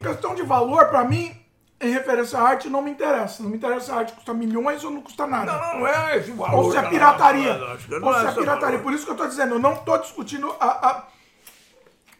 Questão 0.00 0.34
de 0.34 0.42
valor, 0.42 0.88
para 0.88 1.04
mim, 1.04 1.36
em 1.78 1.90
referência 1.90 2.38
à 2.38 2.42
arte, 2.42 2.70
não 2.70 2.80
me 2.80 2.90
interessa. 2.90 3.42
Não 3.42 3.50
me 3.50 3.58
interessa 3.58 3.86
se 3.86 3.92
a 3.92 3.96
arte 3.96 4.12
custa 4.14 4.32
milhões 4.32 4.82
ou 4.82 4.90
não 4.90 5.02
custa 5.02 5.26
nada. 5.26 5.52
Não, 5.52 5.80
não 5.80 5.86
é 5.86 6.16
esse 6.16 6.30
valor. 6.30 6.64
Ou 6.64 6.72
se 6.72 6.78
é 6.78 6.88
pirataria. 6.88 7.54
Ou 8.02 8.14
se 8.14 8.26
é 8.26 8.32
pirataria. 8.32 8.78
Por 8.78 8.94
isso 8.94 9.04
que 9.04 9.10
eu 9.10 9.14
estou 9.14 9.28
dizendo, 9.28 9.56
eu 9.56 9.58
não 9.58 9.74
estou 9.74 9.98
discutindo 9.98 10.54
a, 10.58 10.88
a, 10.88 11.06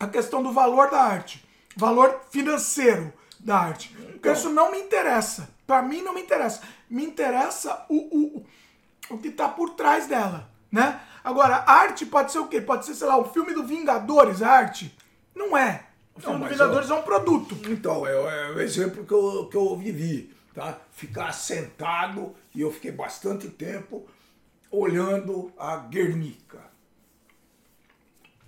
a 0.00 0.06
questão 0.08 0.42
do 0.42 0.52
valor 0.52 0.90
da 0.90 1.00
arte 1.00 1.47
valor 1.78 2.20
financeiro 2.30 3.12
da 3.38 3.56
arte. 3.56 3.94
Porque 4.12 4.30
isso 4.30 4.50
não 4.50 4.72
me 4.72 4.78
interessa. 4.78 5.48
Para 5.64 5.80
mim 5.80 6.02
não 6.02 6.12
me 6.12 6.20
interessa. 6.20 6.60
Me 6.90 7.04
interessa 7.04 7.86
o, 7.88 7.96
o, 7.96 8.46
o 9.10 9.18
que 9.18 9.28
está 9.28 9.48
por 9.48 9.70
trás 9.70 10.06
dela, 10.06 10.50
né? 10.72 11.00
Agora, 11.22 11.62
arte 11.66 12.04
pode 12.04 12.32
ser 12.32 12.40
o 12.40 12.48
quê? 12.48 12.60
Pode 12.60 12.84
ser, 12.84 12.94
sei 12.94 13.06
lá, 13.06 13.16
o 13.16 13.32
filme 13.32 13.54
do 13.54 13.64
Vingadores, 13.64 14.42
arte? 14.42 14.96
Não 15.34 15.56
é. 15.56 15.84
O 16.14 16.20
filme 16.20 16.38
não, 16.38 16.46
do 16.46 16.52
Vingadores 16.52 16.90
eu... 16.90 16.96
é 16.96 16.98
um 16.98 17.02
produto. 17.02 17.56
Então, 17.70 18.06
é, 18.06 18.10
é 18.12 18.50
o 18.50 18.60
exemplo 18.60 19.04
que 19.04 19.12
eu, 19.12 19.48
que 19.48 19.56
eu 19.56 19.76
vivi. 19.76 20.34
tá? 20.54 20.78
ficar 20.92 21.32
sentado, 21.32 22.34
e 22.52 22.60
eu 22.60 22.72
fiquei 22.72 22.90
bastante 22.90 23.48
tempo 23.48 24.06
olhando 24.70 25.52
a 25.56 25.76
Guernica. 25.76 26.60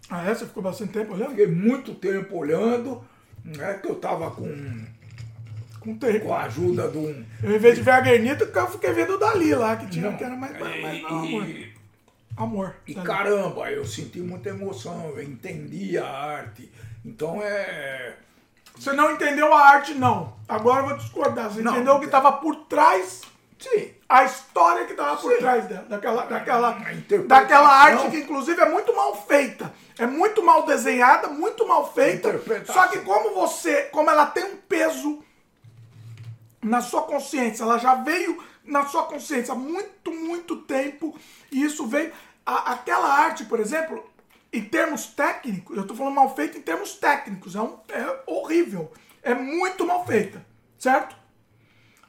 Ah, 0.09 0.25
é? 0.25 0.35
Você 0.35 0.47
ficou 0.47 0.63
bastante 0.63 0.93
tempo 0.93 1.15
olhando? 1.15 1.31
Fiquei 1.31 1.47
muito 1.47 1.95
tempo 1.95 2.37
olhando, 2.37 3.05
né, 3.45 3.75
que 3.83 3.89
eu 3.89 3.95
estava 3.95 4.31
com, 4.31 4.85
com, 5.81 5.97
tempo. 5.97 6.27
com 6.27 6.35
a 6.35 6.43
ajuda 6.45 6.89
de 6.89 6.99
um... 6.99 7.25
Eu, 7.43 7.57
em 7.57 7.59
vez 7.59 7.77
de 7.77 7.83
ver 7.83 7.91
a 7.93 8.01
Guernica, 8.01 8.45
eu 8.61 8.71
fiquei 8.71 8.93
vendo 8.93 9.15
o 9.15 9.19
Dali 9.19 9.55
lá, 9.55 9.77
que 9.77 9.87
tinha, 9.89 10.11
Não, 10.11 10.17
que 10.17 10.25
era 10.25 10.37
mais, 10.37 10.59
mais, 10.59 10.83
mais 10.83 10.99
e- 11.01 11.05
amor. 11.05 11.47
Amor. 12.37 12.77
E 12.87 12.95
Dali. 12.95 13.07
caramba, 13.07 13.71
eu 13.71 13.85
senti 13.85 14.21
muita 14.21 14.49
emoção, 14.51 15.09
eu 15.17 15.23
entendi 15.23 15.99
a 15.99 16.07
arte. 16.09 16.71
Então 17.05 17.41
é. 17.43 18.15
Você 18.77 18.93
não 18.93 19.11
entendeu 19.13 19.53
a 19.53 19.69
arte, 19.69 19.95
não. 19.95 20.35
Agora 20.49 20.83
eu 20.83 20.89
vou 20.89 20.97
discordar. 20.97 21.51
Você 21.51 21.61
Não, 21.61 21.73
entendeu 21.73 21.95
o 21.95 21.99
que 22.01 22.07
estava 22.07 22.33
por 22.33 22.55
trás? 22.67 23.23
Sim. 23.61 23.95
A 24.09 24.25
história 24.25 24.87
que 24.87 24.93
estava 24.93 25.17
por 25.17 25.31
Sim. 25.33 25.39
trás 25.39 25.67
dela. 25.67 25.83
Daquela, 25.89 26.25
daquela, 26.25 26.79
daquela 27.27 27.69
arte 27.69 28.11
que, 28.11 28.17
inclusive, 28.19 28.61
é 28.61 28.69
muito 28.69 28.95
mal 28.97 29.15
feita. 29.27 29.73
É 29.99 30.07
muito 30.07 30.43
mal 30.43 30.65
desenhada, 30.65 31.29
muito 31.29 31.67
mal 31.67 31.93
feita. 31.93 32.41
Só 32.65 32.87
que 32.89 33.01
como 33.01 33.35
você, 33.35 33.83
como 33.93 34.09
ela 34.11 34.27
tem 34.27 34.45
um 34.45 34.57
peso 34.57 35.23
na 36.63 36.81
sua 36.81 37.03
consciência, 37.03 37.63
ela 37.63 37.79
já 37.79 37.95
veio 37.97 38.43
na 38.65 38.87
sua 38.87 39.05
consciência 39.05 39.53
há 39.53 39.57
muito, 39.57 40.11
muito 40.13 40.57
tempo, 40.57 41.19
e 41.51 41.63
isso 41.63 41.87
veio. 41.87 42.13
a- 42.47 42.73
aquela 42.73 43.07
arte, 43.13 43.45
por 43.45 43.61
exemplo, 43.61 44.05
em 44.53 44.65
termos 44.65 45.07
técnicos, 45.07 45.77
eu 45.77 45.87
tô 45.87 45.95
falando 45.95 46.15
mal 46.15 46.35
feita 46.35 46.59
em 46.59 46.63
termos 46.63 46.95
técnicos, 46.95 47.55
é, 47.55 47.61
um, 47.61 47.79
é 47.91 48.23
horrível. 48.27 48.91
É 49.23 49.35
muito 49.35 49.87
mal 49.87 50.05
feita, 50.05 50.45
certo? 50.79 51.15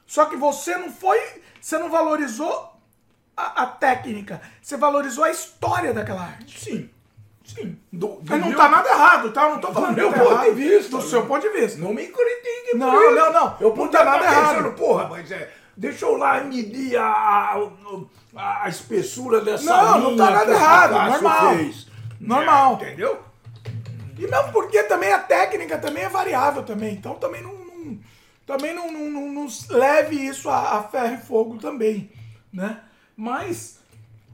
Só 0.06 0.24
que 0.24 0.34
você 0.36 0.76
não 0.76 0.90
foi. 0.90 1.18
Você 1.62 1.78
não 1.78 1.88
valorizou 1.88 2.72
a, 3.36 3.62
a 3.62 3.66
técnica, 3.66 4.42
você 4.60 4.76
valorizou 4.76 5.22
a 5.24 5.30
história 5.30 5.94
daquela 5.94 6.22
arte. 6.22 6.58
Sim. 6.58 6.90
Sim. 7.44 7.78
Do, 7.92 8.08
do 8.08 8.22
Mas 8.30 8.40
não 8.40 8.48
meu- 8.48 8.56
tá 8.58 8.68
nada 8.68 8.88
errado, 8.88 9.32
tá? 9.32 9.42
Eu 9.44 9.50
não 9.50 9.58
tô 9.60 9.68
do 9.68 9.74
falando 9.74 9.94
meu 9.96 10.08
que 10.12 10.18
tá 10.18 10.24
ponto 10.24 10.32
errado. 10.32 10.44
de 10.46 10.50
vista. 10.52 10.90
Do 10.96 11.02
seu 11.02 11.26
ponto 11.26 11.40
de 11.42 11.48
vista. 11.60 11.78
Não 11.80 11.94
me 11.94 12.06
critique 12.06 12.76
Não, 12.76 13.00
isso. 13.02 13.14
não, 13.14 13.32
não. 13.32 13.56
Eu 13.60 13.76
Não 13.76 13.88
tá 13.88 14.04
nada 14.04 14.18
estar 14.18 14.32
errado. 14.32 14.56
pensando, 14.56 14.72
porra, 14.74 15.08
mas 15.08 15.30
é. 15.30 15.52
Deixa 15.76 16.04
eu 16.04 16.16
lá 16.16 16.40
medir 16.44 16.96
a, 16.96 17.06
a, 18.36 18.64
a 18.64 18.68
espessura 18.68 19.40
dessa 19.40 19.64
Não, 19.64 19.98
não 20.10 20.16
tá 20.16 20.30
nada 20.30 20.52
errado, 20.52 21.10
normal. 21.10 21.56
fez. 21.56 21.86
Normal. 22.20 22.78
É, 22.80 22.84
entendeu? 22.86 23.22
E 24.18 24.26
mesmo 24.26 24.52
porque 24.52 24.82
também 24.84 25.12
a 25.12 25.18
técnica 25.18 25.78
também 25.78 26.04
é 26.04 26.08
variável 26.08 26.62
também. 26.62 26.94
Então 26.94 27.14
também 27.14 27.42
não, 27.42 27.52
não- 27.52 27.61
também 28.52 28.74
não, 28.74 28.92
não, 28.92 29.10
não 29.10 29.32
nos 29.32 29.66
leve 29.70 30.14
isso 30.14 30.50
a, 30.50 30.76
a 30.78 30.82
ferro 30.82 31.14
e 31.14 31.26
fogo 31.26 31.58
também, 31.58 32.12
né? 32.52 32.82
Mas, 33.16 33.80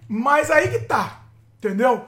mas 0.09 0.51
aí 0.51 0.69
que 0.69 0.81
tá, 0.81 1.23
entendeu? 1.57 2.05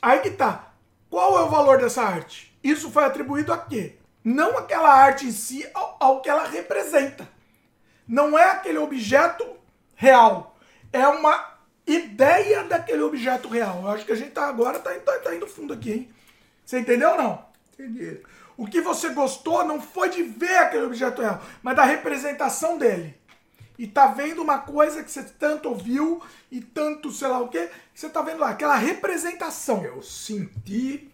Aí 0.00 0.20
que 0.20 0.30
tá. 0.30 0.72
Qual 1.10 1.38
é 1.38 1.42
o 1.42 1.50
valor 1.50 1.78
dessa 1.78 2.02
arte? 2.02 2.56
Isso 2.64 2.90
foi 2.90 3.04
atribuído 3.04 3.52
a 3.52 3.58
quê? 3.58 3.96
Não 4.24 4.56
aquela 4.56 4.90
arte 4.90 5.26
em 5.26 5.30
si, 5.30 5.68
ao, 5.74 5.96
ao 6.00 6.22
que 6.22 6.30
ela 6.30 6.48
representa. 6.48 7.28
Não 8.06 8.38
é 8.38 8.50
aquele 8.50 8.78
objeto 8.78 9.46
real. 9.94 10.56
É 10.90 11.06
uma 11.06 11.58
ideia 11.86 12.64
daquele 12.64 13.02
objeto 13.02 13.48
real. 13.48 13.82
Eu 13.82 13.88
acho 13.88 14.06
que 14.06 14.12
a 14.12 14.16
gente 14.16 14.30
tá 14.30 14.48
agora 14.48 14.78
tá, 14.78 14.94
tá, 14.94 15.18
tá 15.18 15.34
indo 15.34 15.46
fundo 15.46 15.74
aqui, 15.74 15.92
hein? 15.92 16.10
Você 16.64 16.78
entendeu 16.78 17.10
ou 17.10 17.16
não? 17.18 17.44
Entendi. 17.74 18.22
O 18.58 18.66
que 18.66 18.80
você 18.82 19.08
gostou 19.10 19.64
não 19.64 19.80
foi 19.80 20.10
de 20.10 20.22
ver 20.22 20.56
aquele 20.58 20.84
objeto 20.84 21.22
real, 21.22 21.40
mas 21.62 21.74
da 21.76 21.84
representação 21.84 22.76
dele. 22.76 23.16
E 23.78 23.86
tá 23.86 24.08
vendo 24.08 24.42
uma 24.42 24.58
coisa 24.58 25.02
que 25.04 25.10
você 25.10 25.22
tanto 25.22 25.68
ouviu 25.68 26.20
e 26.50 26.60
tanto 26.60 27.12
sei 27.12 27.28
lá 27.28 27.38
o 27.40 27.48
quê, 27.48 27.70
que 27.94 28.00
você 28.00 28.08
tá 28.10 28.20
vendo 28.20 28.40
lá, 28.40 28.50
aquela 28.50 28.74
representação. 28.76 29.84
Eu 29.84 30.02
senti 30.02 31.08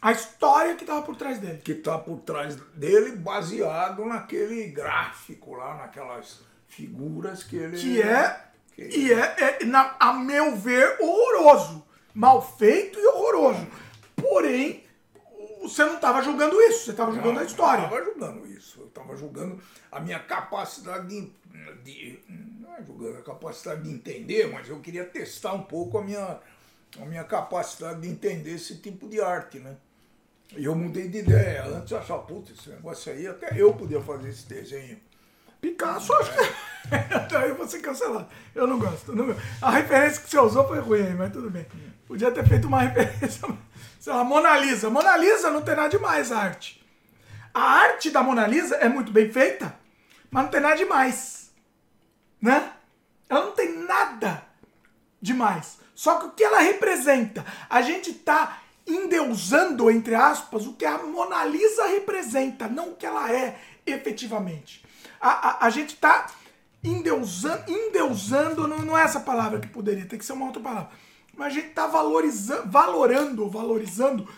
A 0.00 0.12
história 0.12 0.76
que 0.76 0.84
tava 0.86 1.02
por 1.02 1.14
trás 1.16 1.38
dele. 1.38 1.60
que 1.62 1.74
tá 1.74 1.98
por 1.98 2.20
trás 2.20 2.56
dele 2.74 3.16
baseado 3.16 4.04
naquele 4.06 4.68
gráfico 4.68 5.54
lá, 5.56 5.74
naquelas 5.74 6.40
figuras 6.68 7.42
que 7.42 7.56
ele. 7.56 7.76
Que 7.76 8.00
é, 8.00 8.44
e 8.78 9.12
é, 9.12 9.58
é, 9.60 9.64
na- 9.66 9.96
a 10.00 10.12
meu 10.14 10.56
ver, 10.56 10.96
horroroso. 11.00 11.84
Mal 12.14 12.40
feito 12.56 12.98
e 12.98 13.06
horroroso. 13.08 13.66
Porém, 14.16 14.84
você 15.62 15.84
não 15.84 15.96
estava 15.96 16.22
julgando 16.22 16.60
isso, 16.62 16.84
você 16.86 16.90
estava 16.92 17.12
julgando 17.12 17.40
a 17.40 17.44
história. 17.44 17.82
Eu 17.82 17.86
estava 17.88 18.04
julgando 18.04 18.46
isso. 18.46 18.80
Eu 18.80 18.86
estava 18.86 19.16
julgando 19.16 19.60
a 19.92 20.00
minha 20.00 20.18
capacidade 20.18 21.06
de, 21.08 21.32
de- 21.82 22.20
Não 22.60 22.74
é 22.76 22.82
julgando 22.84 23.18
a 23.18 23.22
capacidade 23.22 23.82
de 23.82 23.90
entender, 23.90 24.50
mas 24.52 24.68
eu 24.68 24.80
queria 24.80 25.04
testar 25.04 25.52
um 25.54 25.62
pouco 25.62 25.98
a 25.98 26.02
minha, 26.02 26.38
a 27.00 27.04
minha 27.04 27.24
capacidade 27.24 28.00
de 28.00 28.08
entender 28.08 28.52
esse 28.54 28.76
tipo 28.78 29.08
de 29.08 29.20
arte, 29.20 29.58
né? 29.58 29.76
E 30.56 30.64
eu 30.64 30.74
mudei 30.74 31.08
de 31.08 31.18
ideia. 31.18 31.64
Antes 31.66 31.92
eu 31.92 31.98
achava, 31.98 32.22
puta, 32.22 32.52
esse 32.52 32.68
negócio 32.70 33.12
aí, 33.12 33.26
até 33.26 33.52
eu 33.60 33.72
podia 33.74 34.00
fazer 34.00 34.28
esse 34.30 34.48
desenho. 34.48 34.98
Picasso, 35.60 36.12
acho 36.14 36.32
que. 36.32 36.70
Aí 37.36 37.50
eu 37.50 37.54
vou 37.54 37.68
ser 37.68 37.80
cancelado. 37.80 38.26
Eu 38.54 38.66
não 38.66 38.78
gosto. 38.78 39.14
não. 39.14 39.36
A 39.60 39.70
referência 39.70 40.22
que 40.22 40.30
você 40.30 40.38
usou 40.38 40.66
foi 40.66 40.78
ruim 40.80 41.14
mas 41.14 41.30
tudo 41.30 41.50
bem. 41.50 41.66
Podia 42.06 42.30
ter 42.32 42.48
feito 42.48 42.66
uma 42.66 42.80
referência. 42.80 43.46
Sei 44.00 44.10
lá, 44.10 44.24
Mona 44.24 44.56
Lisa. 44.56 44.88
Mona 44.88 45.14
Lisa 45.18 45.50
não 45.50 45.60
tem 45.60 45.76
nada 45.76 45.90
demais 45.90 46.32
a 46.32 46.38
arte. 46.38 46.82
A 47.52 47.60
arte 47.60 48.08
da 48.08 48.22
Mona 48.22 48.46
Lisa 48.46 48.76
é 48.76 48.88
muito 48.88 49.12
bem 49.12 49.30
feita, 49.30 49.76
mas 50.30 50.44
não 50.44 50.50
tem 50.50 50.60
nada 50.60 50.76
demais. 50.76 51.52
Né? 52.40 52.72
Ela 53.28 53.44
não 53.44 53.52
tem 53.52 53.76
nada 53.76 54.42
demais. 55.20 55.78
Só 55.94 56.14
que 56.18 56.26
o 56.26 56.30
que 56.30 56.42
ela 56.42 56.60
representa? 56.60 57.44
A 57.68 57.82
gente 57.82 58.14
tá 58.14 58.60
endeusando, 58.86 59.90
entre 59.90 60.14
aspas, 60.14 60.66
o 60.66 60.72
que 60.72 60.86
a 60.86 60.96
Mona 60.96 61.44
Lisa 61.44 61.86
representa, 61.88 62.68
não 62.68 62.92
o 62.92 62.96
que 62.96 63.04
ela 63.04 63.30
é 63.30 63.60
efetivamente. 63.84 64.82
A, 65.20 65.48
a, 65.48 65.66
a 65.66 65.70
gente 65.70 65.96
tá 65.96 66.26
endeusando, 66.82 67.70
endeusando 67.70 68.66
não, 68.66 68.78
não 68.78 68.96
é 68.96 69.02
essa 69.02 69.20
palavra 69.20 69.60
que 69.60 69.68
poderia, 69.68 70.06
tem 70.06 70.18
que 70.18 70.24
ser 70.24 70.32
uma 70.32 70.46
outra 70.46 70.62
palavra. 70.62 70.90
Mas 71.40 71.54
a 71.54 71.60
gente 71.60 71.70
tá 71.70 71.86
valorizando, 71.86 72.70
valorando, 72.70 73.48
valorizando 73.48 74.28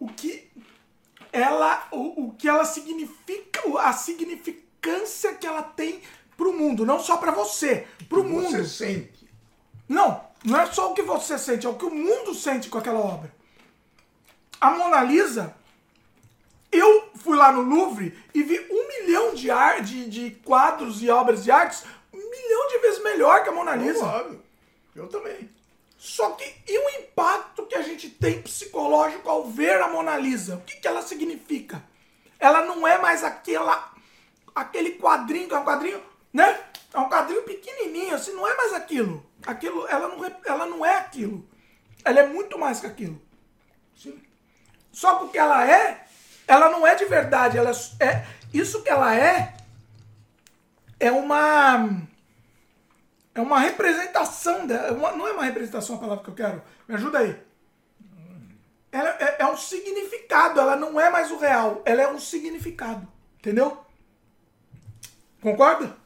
o 0.00 0.08
que 0.08 0.50
ela, 1.32 1.86
o, 1.92 2.24
o 2.24 2.32
que 2.32 2.48
ela 2.48 2.64
significa, 2.64 3.60
a 3.78 3.92
significância 3.92 5.32
que 5.34 5.46
ela 5.46 5.62
tem 5.62 6.02
pro 6.36 6.52
mundo, 6.52 6.84
não 6.84 6.98
só 6.98 7.18
para 7.18 7.30
você, 7.30 7.86
pro 8.08 8.24
que 8.24 8.30
mundo. 8.30 8.50
você 8.50 8.64
sente. 8.64 9.30
Não, 9.88 10.24
não 10.44 10.58
é 10.58 10.66
só 10.66 10.90
o 10.90 10.94
que 10.94 11.02
você 11.02 11.38
sente, 11.38 11.68
é 11.68 11.70
o 11.70 11.76
que 11.76 11.84
o 11.84 11.94
mundo 11.94 12.34
sente 12.34 12.68
com 12.68 12.78
aquela 12.78 12.98
obra. 12.98 13.32
A 14.60 14.72
Mona 14.72 15.04
Lisa, 15.04 15.54
eu 16.72 17.10
fui 17.14 17.36
lá 17.36 17.52
no 17.52 17.62
Louvre 17.62 18.18
e 18.34 18.42
vi 18.42 18.58
um 18.58 18.88
milhão 18.88 19.34
de, 19.36 19.52
ar, 19.52 19.82
de, 19.82 20.10
de 20.10 20.32
quadros 20.44 21.00
e 21.00 21.08
obras 21.10 21.44
de 21.44 21.52
artes, 21.52 21.84
um 22.12 22.18
milhão 22.18 22.68
de 22.70 22.78
vezes 22.78 23.04
melhor 23.04 23.44
que 23.44 23.50
a 23.50 23.52
Mona 23.52 23.76
Lisa. 23.76 24.00
Provável. 24.00 24.40
Eu 24.96 25.06
também. 25.06 25.59
Só 26.00 26.30
que 26.30 26.44
e 26.66 26.78
o 26.78 27.02
impacto 27.02 27.66
que 27.66 27.74
a 27.74 27.82
gente 27.82 28.08
tem 28.08 28.40
psicológico 28.40 29.28
ao 29.28 29.44
ver 29.44 29.82
a 29.82 29.88
Mona 29.88 30.16
Lisa? 30.16 30.56
O 30.56 30.62
que, 30.62 30.76
que 30.76 30.88
ela 30.88 31.02
significa? 31.02 31.84
Ela 32.38 32.64
não 32.64 32.88
é 32.88 32.96
mais 32.96 33.22
aquela 33.22 33.92
aquele 34.54 34.92
quadrinho, 34.92 35.54
é 35.54 35.58
um 35.58 35.62
quadrinho, 35.64 36.02
né? 36.32 36.58
É 36.94 36.98
um 36.98 37.06
quadrinho 37.06 37.42
pequenininho, 37.42 38.14
assim, 38.14 38.32
não 38.32 38.48
é 38.48 38.56
mais 38.56 38.72
aquilo. 38.72 39.22
Aquilo, 39.46 39.86
ela 39.88 40.08
não, 40.08 40.24
ela 40.46 40.64
não 40.64 40.86
é 40.86 40.96
aquilo. 40.96 41.46
Ela 42.02 42.20
é 42.20 42.26
muito 42.26 42.58
mais 42.58 42.80
que 42.80 42.86
aquilo. 42.86 43.20
Sim. 43.94 44.18
Só 44.90 45.16
porque 45.16 45.36
ela 45.36 45.70
é, 45.70 46.06
ela 46.48 46.70
não 46.70 46.86
é 46.86 46.94
de 46.94 47.04
verdade. 47.04 47.58
Ela 47.58 47.72
é, 48.00 48.04
é- 48.06 48.26
isso 48.54 48.82
que 48.82 48.88
ela 48.88 49.14
é 49.14 49.54
é 50.98 51.12
uma 51.12 52.08
é 53.40 53.44
uma 53.46 53.58
representação 53.60 54.66
dela. 54.66 54.88
é 54.88 54.92
uma- 54.92 55.12
não 55.12 55.26
é 55.26 55.32
uma 55.32 55.44
representação 55.44 55.96
a 55.96 55.98
palavra 55.98 56.24
que 56.24 56.30
eu 56.30 56.34
quero. 56.34 56.62
Me 56.88 56.94
ajuda 56.94 57.18
aí. 57.18 57.36
Ela 58.92 59.10
é, 59.20 59.36
é 59.42 59.46
um 59.46 59.56
significado, 59.56 60.58
ela 60.60 60.74
não 60.76 61.00
é 61.00 61.10
mais 61.10 61.30
o 61.30 61.38
real, 61.38 61.80
ela 61.84 62.02
é 62.02 62.08
um 62.08 62.18
significado. 62.18 63.06
Entendeu? 63.38 63.78
Concorda? 65.40 65.96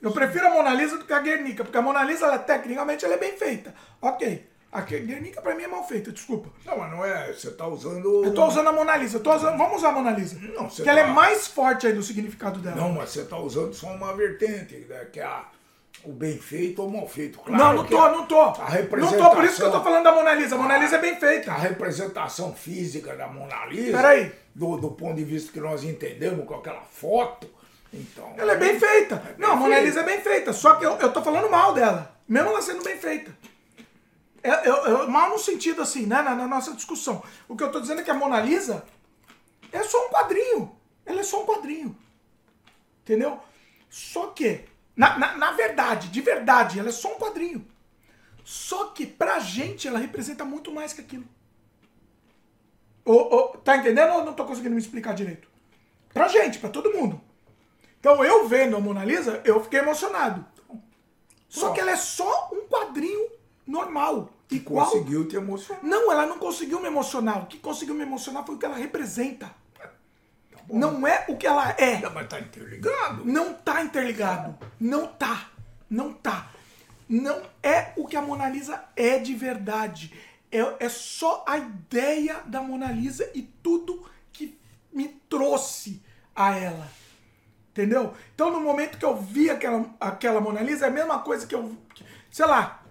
Eu 0.00 0.10
prefiro 0.10 0.46
a 0.48 0.50
Mona 0.50 0.74
Lisa 0.74 0.98
do 0.98 1.04
que 1.04 1.12
a 1.12 1.20
Guernica, 1.20 1.62
porque 1.62 1.78
a 1.78 1.82
Mona 1.82 2.02
Lisa, 2.02 2.26
ela, 2.26 2.38
tecnicamente, 2.38 3.04
ela 3.04 3.14
é 3.14 3.18
bem 3.18 3.36
feita. 3.36 3.72
Ok. 4.00 4.50
A 4.72 4.80
Guernica, 4.80 5.42
pra 5.42 5.54
mim, 5.54 5.64
é 5.64 5.68
mal 5.68 5.86
feita, 5.86 6.10
desculpa. 6.10 6.48
Não, 6.64 6.78
mas 6.78 6.90
não 6.90 7.04
é. 7.04 7.30
Você 7.30 7.50
tá 7.50 7.66
usando. 7.66 8.24
Eu 8.24 8.32
tô 8.32 8.46
usando 8.46 8.68
a 8.68 8.72
Mona 8.72 8.96
Lisa. 8.96 9.18
eu 9.18 9.22
tô 9.22 9.34
usando- 9.34 9.58
vamos 9.58 9.76
usar 9.76 9.90
a 9.90 9.92
Mona 9.92 10.10
Lisa. 10.12 10.38
Não, 10.54 10.70
você 10.70 10.82
que 10.82 10.88
ela 10.88 11.00
é 11.00 11.04
tá- 11.04 11.10
mais 11.10 11.46
forte 11.46 11.86
aí 11.86 11.92
do 11.92 12.02
significado 12.02 12.58
dela. 12.58 12.76
Não, 12.76 12.90
mas 12.90 13.10
você 13.10 13.20
está 13.20 13.36
usando 13.38 13.74
só 13.74 13.88
uma 13.88 14.14
vertente, 14.14 14.74
né, 14.88 15.06
que 15.12 15.20
é 15.20 15.24
a- 15.24 15.44
o 16.04 16.10
bem 16.12 16.38
feito 16.38 16.80
ou 16.82 16.90
mal 16.90 17.06
feito. 17.06 17.38
Claro 17.38 17.62
não, 17.62 17.72
não 17.74 17.84
que 17.84 17.90
tô, 17.90 18.08
não 18.08 18.24
tô. 18.26 18.40
A 18.40 18.46
Não 18.46 18.54
tô, 18.54 18.62
representação, 18.64 19.30
por 19.34 19.44
isso 19.44 19.56
que 19.56 19.62
eu 19.62 19.70
tô 19.72 19.82
falando 19.82 20.04
da 20.04 20.12
Mona 20.14 20.32
Lisa. 20.32 20.54
A 20.54 20.58
Mona 20.58 20.78
Lisa 20.78 20.96
é 20.96 21.00
bem 21.00 21.16
feita. 21.20 21.52
A 21.52 21.56
representação 21.58 22.54
física 22.54 23.14
da 23.14 23.28
Mona 23.28 23.66
Lisa, 23.66 23.92
Peraí. 23.98 24.32
Do, 24.54 24.78
do 24.78 24.90
ponto 24.92 25.14
de 25.16 25.24
vista 25.24 25.52
que 25.52 25.60
nós 25.60 25.84
entendemos 25.84 26.46
com 26.46 26.54
aquela 26.54 26.80
foto, 26.80 27.46
Então, 27.94 28.32
ela 28.38 28.52
é 28.54 28.56
bem 28.56 28.80
feita. 28.80 29.22
Não, 29.36 29.52
a 29.52 29.56
Mona 29.56 29.78
Lisa 29.80 30.00
é 30.00 30.02
bem 30.02 30.18
feita. 30.22 30.50
Só 30.54 30.76
que 30.76 30.86
eu, 30.86 30.92
eu 30.96 31.12
tô 31.12 31.22
falando 31.22 31.50
mal 31.50 31.74
dela. 31.74 32.16
Mesmo 32.26 32.48
ela 32.48 32.62
sendo 32.62 32.82
bem 32.82 32.96
feita. 32.96 33.30
É, 34.42 34.68
eu, 34.68 34.74
eu- 34.74 35.08
mal 35.10 35.30
no 35.30 35.38
sentido 35.38 35.82
assim, 35.82 36.06
né? 36.06 36.20
Na, 36.22 36.34
na 36.34 36.48
nossa 36.48 36.72
discussão. 36.74 37.22
O 37.48 37.56
que 37.56 37.62
eu 37.62 37.70
tô 37.70 37.80
dizendo 37.80 38.00
é 38.00 38.04
que 38.04 38.10
a 38.10 38.14
Mona 38.14 38.40
Lisa 38.40 38.84
é 39.70 39.82
só 39.82 40.06
um 40.06 40.10
quadrinho. 40.10 40.76
Ela 41.06 41.20
é 41.20 41.24
só 41.24 41.42
um 41.42 41.46
quadrinho. 41.46 41.96
Entendeu? 43.02 43.40
Só 43.88 44.28
que, 44.28 44.64
na, 44.96 45.18
na, 45.18 45.36
na 45.36 45.50
verdade, 45.52 46.08
de 46.08 46.20
verdade, 46.20 46.78
ela 46.78 46.88
é 46.88 46.92
só 46.92 47.14
um 47.14 47.18
quadrinho. 47.18 47.66
Só 48.44 48.86
que 48.86 49.06
pra 49.06 49.38
gente 49.38 49.86
ela 49.86 49.98
representa 49.98 50.44
muito 50.44 50.72
mais 50.72 50.92
que 50.92 51.00
aquilo. 51.00 51.24
Ô, 53.04 53.12
ô, 53.12 53.48
tá 53.58 53.76
entendendo 53.76 54.12
ou 54.14 54.24
não 54.24 54.32
tô 54.32 54.44
conseguindo 54.44 54.74
me 54.74 54.80
explicar 54.80 55.14
direito? 55.14 55.48
Pra 56.12 56.28
gente, 56.28 56.58
pra 56.58 56.68
todo 56.70 56.92
mundo. 56.92 57.20
Então 57.98 58.24
eu 58.24 58.48
vendo 58.48 58.76
a 58.76 58.80
Mona 58.80 59.04
Lisa, 59.04 59.40
eu 59.44 59.62
fiquei 59.62 59.80
emocionado. 59.80 60.44
Só 61.48 61.70
que 61.72 61.80
ela 61.80 61.90
é 61.92 61.96
só 61.96 62.50
um 62.52 62.66
quadrinho 62.68 63.30
normal. 63.66 64.30
Igual. 64.50 64.86
Conseguiu 64.90 65.26
te 65.26 65.36
emocionar. 65.36 65.82
Não, 65.84 66.12
ela 66.12 66.26
não 66.26 66.38
conseguiu 66.38 66.80
me 66.80 66.86
emocionar. 66.86 67.42
O 67.42 67.46
que 67.46 67.58
conseguiu 67.58 67.94
me 67.94 68.02
emocionar 68.02 68.44
foi 68.44 68.54
o 68.54 68.58
que 68.58 68.66
ela 68.66 68.76
representa. 68.76 69.50
não 70.68 71.06
é 71.06 71.24
o 71.28 71.36
que 71.36 71.46
ela 71.46 71.70
é. 71.78 72.00
Não, 72.00 72.12
mas 72.12 72.28
tá 72.28 72.38
interligado. 72.40 73.24
Não 73.24 73.54
tá 73.54 73.82
interligado. 73.82 74.58
Não 74.78 75.06
tá. 75.06 75.50
Não 75.88 76.12
tá. 76.12 76.50
Não 77.08 77.42
é 77.62 77.92
o 77.96 78.06
que 78.06 78.16
a 78.16 78.22
Mona 78.22 78.48
Lisa 78.48 78.82
é 78.96 79.18
de 79.18 79.34
verdade. 79.34 80.12
É, 80.50 80.84
é 80.84 80.88
só 80.88 81.44
a 81.46 81.58
ideia 81.58 82.40
da 82.46 82.62
Mona 82.62 82.90
Lisa 82.92 83.30
e 83.34 83.42
tudo 83.62 84.04
que 84.32 84.58
me 84.92 85.08
trouxe 85.28 86.02
a 86.34 86.56
ela. 86.56 86.88
Entendeu? 87.70 88.14
Então, 88.34 88.50
no 88.50 88.60
momento 88.60 88.98
que 88.98 89.04
eu 89.04 89.16
vi 89.16 89.48
aquela, 89.48 89.86
aquela 89.98 90.40
Mona 90.42 90.60
Lisa, 90.60 90.84
é 90.86 90.88
a 90.88 90.92
mesma 90.92 91.18
coisa 91.20 91.46
que 91.46 91.54
eu. 91.54 91.74
que- 91.94 92.04
sei 92.30 92.46
lá. 92.46 92.81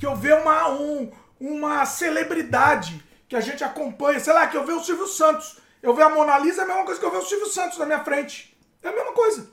Que 0.00 0.06
eu 0.06 0.16
ver 0.16 0.34
uma, 0.34 0.70
um, 0.70 1.12
uma 1.38 1.86
celebridade 1.86 3.04
que 3.28 3.36
a 3.36 3.40
gente 3.40 3.62
acompanha. 3.62 4.18
Sei 4.18 4.32
lá, 4.32 4.48
que 4.48 4.56
eu 4.56 4.66
ver 4.66 4.72
o 4.72 4.82
Silvio 4.82 5.06
Santos. 5.06 5.58
Eu 5.82 5.94
ver 5.94 6.02
a 6.02 6.10
Mona 6.10 6.38
Lisa 6.38 6.62
é 6.62 6.64
a 6.64 6.66
mesma 6.66 6.84
coisa 6.84 6.98
que 6.98 7.06
eu 7.06 7.10
ver 7.10 7.18
o 7.18 7.24
Silvio 7.24 7.46
Santos 7.46 7.78
na 7.78 7.86
minha 7.86 8.02
frente. 8.02 8.58
É 8.82 8.88
a 8.88 8.92
mesma 8.92 9.12
coisa. 9.12 9.48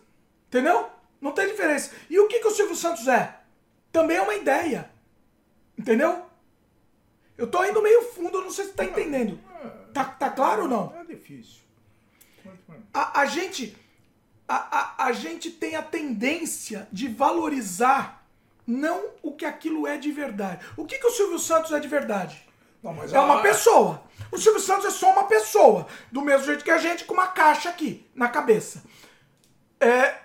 Entendeu? 0.48 0.90
Não 1.22 1.34
tem 1.34 1.48
diferença. 1.48 1.92
E 2.10 2.20
o 2.20 2.28
que, 2.28 2.40
que 2.40 2.48
o 2.48 2.52
Silvio 2.52 2.76
Santos 2.76 3.08
é? 3.08 3.40
Também 3.92 4.18
é 4.18 4.22
uma 4.22 4.36
ideia. 4.36 4.90
Entendeu? 5.78 6.26
Eu 7.38 7.48
tô 7.48 7.64
indo 7.64 7.82
meio 7.82 8.02
fundo, 8.14 8.40
eu 8.40 8.44
não 8.44 8.52
sei 8.52 8.66
se 8.66 8.74
tá 8.74 8.84
entendendo. 8.84 9.40
Tá, 9.94 10.06
tá 10.06 10.30
claro 10.30 10.64
ou 10.64 10.68
não? 10.68 10.94
É 11.00 11.04
difícil. 11.04 11.62
A, 12.94 13.22
a 13.22 13.26
gente. 13.26 13.78
A, 14.48 14.56
a, 14.56 15.06
a 15.08 15.12
gente 15.12 15.52
tem 15.52 15.76
a 15.76 15.84
tendência 15.84 16.88
de 16.92 17.10
valorizar 17.10 18.17
não 18.68 19.12
o 19.24 19.32
que 19.32 19.46
aquilo 19.46 19.88
é 19.88 19.98
de 19.98 20.12
verdade. 20.12 20.64
O 20.76 20.86
que, 20.86 20.98
que 21.00 21.08
o 21.08 21.12
Silvio 21.12 21.40
Santos 21.40 21.72
é 21.72 21.80
de 21.80 21.88
verdade? 21.88 22.46
Não, 22.84 22.92
é 23.04 23.20
uma 23.20 23.40
a- 23.40 23.42
pessoa. 23.42 24.04
O 24.32 24.38
Silvio 24.38 24.60
Santos 24.62 24.86
é 24.86 24.92
só 24.92 25.12
uma 25.12 25.24
pessoa. 25.24 25.88
Do 26.12 26.22
mesmo 26.22 26.46
jeito 26.46 26.64
que 26.64 26.70
a 26.72 26.78
gente 26.78 27.06
com 27.06 27.14
uma 27.14 27.28
caixa 27.28 27.70
aqui 27.70 28.06
na 28.14 28.28
cabeça. 28.30 28.84
É, 29.80 30.16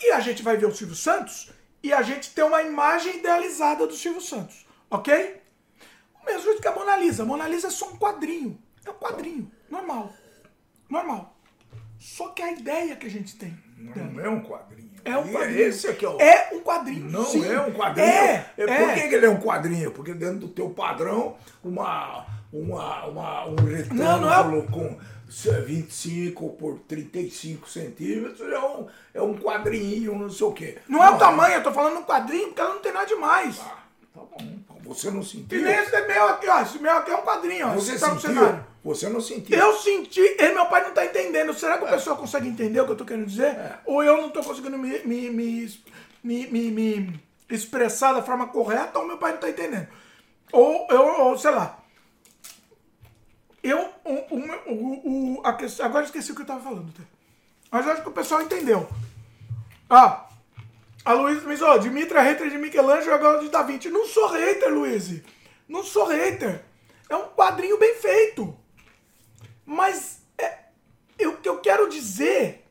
e 0.00 0.12
a 0.12 0.20
gente 0.20 0.42
vai 0.42 0.56
ver 0.56 0.66
o 0.66 0.74
Silvio 0.74 0.94
Santos 0.96 1.50
e 1.82 1.92
a 1.92 2.02
gente 2.02 2.32
tem 2.34 2.44
uma 2.44 2.62
imagem 2.62 3.16
idealizada 3.16 3.86
do 3.86 3.94
Silvio 3.94 4.20
Santos. 4.20 4.66
Ok? 4.90 5.40
O 6.22 6.26
mesmo 6.26 6.42
jeito 6.42 6.60
que 6.62 6.68
a 6.68 6.74
Mona 6.74 6.96
Lisa. 6.96 7.22
A 7.22 7.26
Mona 7.26 7.48
Lisa 7.48 7.68
é 7.68 7.70
só 7.70 7.88
um 7.88 7.96
quadrinho. 7.96 8.60
É 8.84 8.90
um 8.90 8.94
quadrinho. 8.94 9.50
Normal. 9.68 10.12
Normal. 10.88 11.36
Só 11.98 12.28
que 12.28 12.42
a 12.42 12.52
ideia 12.52 12.96
que 12.96 13.06
a 13.06 13.10
gente 13.10 13.36
tem. 13.36 13.56
Não 13.76 14.20
é 14.20 14.28
um 14.28 14.42
quadrinho. 14.42 14.79
É 15.04 15.16
um 15.16 15.28
quadrinho. 15.32 15.60
Esse 15.60 15.88
aqui 15.88 16.04
é 16.04 16.08
o. 16.08 16.20
É 16.20 16.50
um 16.52 16.60
quadrinho. 16.60 17.10
Não 17.10 17.24
sim. 17.24 17.46
é 17.46 17.60
um 17.60 17.72
quadrinho. 17.72 18.08
É, 18.08 18.44
Por 18.56 18.68
é. 18.68 18.94
que 18.94 19.08
que 19.08 19.14
ele 19.14 19.26
é 19.26 19.30
um 19.30 19.40
quadrinho? 19.40 19.90
Porque 19.90 20.14
dentro 20.14 20.38
do 20.38 20.48
teu 20.48 20.70
padrão, 20.70 21.36
uma, 21.62 22.26
uma, 22.52 23.06
uma, 23.06 23.46
um 23.46 23.56
retângulo 23.56 24.02
Não, 24.02 24.20
não 24.20 24.58
é- 24.58 24.62
com 24.66 24.98
25 25.64 26.50
por 26.50 26.80
35 26.80 27.68
centímetros 27.68 28.52
é 28.52 28.58
um, 28.58 28.86
é 29.14 29.22
um 29.22 29.34
quadrinho, 29.34 30.18
não 30.18 30.30
sei 30.30 30.46
o 30.46 30.52
quê. 30.52 30.78
Não 30.88 31.02
é 31.04 31.10
o 31.10 31.18
tamanho, 31.18 31.54
eu 31.54 31.62
tô 31.62 31.72
falando 31.72 31.98
um 31.98 32.02
quadrinho 32.02 32.48
porque 32.48 32.60
ela 32.60 32.74
não 32.74 32.80
tem 32.82 32.92
nada 32.92 33.06
demais. 33.06 33.58
Tá 33.58 33.76
bom. 34.14 34.60
Você 34.90 35.08
não 35.08 35.22
sentiu? 35.22 35.60
E 35.60 35.62
nem 35.62 35.72
esse 35.72 35.94
é 35.94 36.04
meu 36.04 36.28
aqui, 36.30 36.48
ó. 36.48 36.60
Esse 36.62 36.78
meu 36.80 36.96
aqui 36.96 37.12
é 37.12 37.16
um 37.16 37.22
quadrinho, 37.22 37.68
ó. 37.68 37.74
Você 37.74 37.96
tá 37.96 38.08
no 38.12 38.20
sentiu? 38.20 38.34
cenário. 38.40 38.66
Você 38.82 39.08
não 39.08 39.20
sentiu? 39.20 39.56
Eu 39.56 39.76
senti, 39.76 40.20
e 40.20 40.52
meu 40.52 40.66
pai 40.66 40.82
não 40.82 40.92
tá 40.92 41.04
entendendo. 41.04 41.54
Será 41.54 41.78
que 41.78 41.84
o 41.84 41.88
pessoal 41.88 42.16
consegue 42.16 42.48
entender 42.48 42.80
o 42.80 42.86
que 42.86 42.90
eu 42.92 42.96
tô 42.96 43.04
querendo 43.04 43.26
dizer? 43.26 43.56
Ou 43.86 44.02
eu 44.02 44.16
não 44.20 44.30
tô 44.30 44.42
conseguindo 44.42 44.76
me, 44.76 44.98
me, 45.04 45.30
me, 45.30 45.72
me, 46.24 46.70
me- 46.72 47.20
expressar 47.48 48.14
da 48.14 48.22
forma 48.22 48.48
correta, 48.48 48.98
ou 48.98 49.06
meu 49.06 49.16
pai 49.16 49.30
não 49.32 49.38
tá 49.38 49.48
entendendo. 49.48 49.86
Ou, 50.52 50.88
eu, 50.90 51.02
ou 51.26 51.38
sei 51.38 51.52
lá. 51.52 51.78
Eu, 53.62 53.90
o, 54.04 54.12
o, 54.12 55.36
o, 55.38 55.46
a 55.46 55.52
questão, 55.52 55.86
agora 55.86 56.02
eu 56.02 56.06
esqueci 56.06 56.32
o 56.32 56.34
que 56.34 56.42
eu 56.42 56.46
tava 56.46 56.60
falando. 56.62 56.92
Mas 57.70 57.86
eu 57.86 57.92
acho 57.92 58.02
que 58.02 58.08
o 58.08 58.12
pessoal 58.12 58.42
entendeu. 58.42 58.88
Ah, 59.88 60.26
a 61.04 61.12
Luísa 61.14 61.46
me 61.46 61.54
disse, 61.56 61.78
Dimitri 61.80 62.16
é 62.18 62.20
hater 62.22 62.50
de 62.50 62.58
Michelangelo 62.58 63.14
agora 63.14 63.40
de 63.40 63.48
Da 63.48 63.62
Vinci. 63.62 63.88
Não 63.88 64.06
sou 64.06 64.28
hater, 64.28 64.72
Luiz. 64.72 65.22
Não 65.68 65.82
sou 65.82 66.06
hater. 66.06 66.64
É 67.08 67.16
um 67.16 67.28
quadrinho 67.28 67.78
bem 67.78 67.94
feito. 67.96 68.56
Mas 69.64 70.20
é, 70.38 70.58
eu- 71.18 71.38
eu 71.44 71.58
quero 71.60 71.88
dizer 71.88 72.66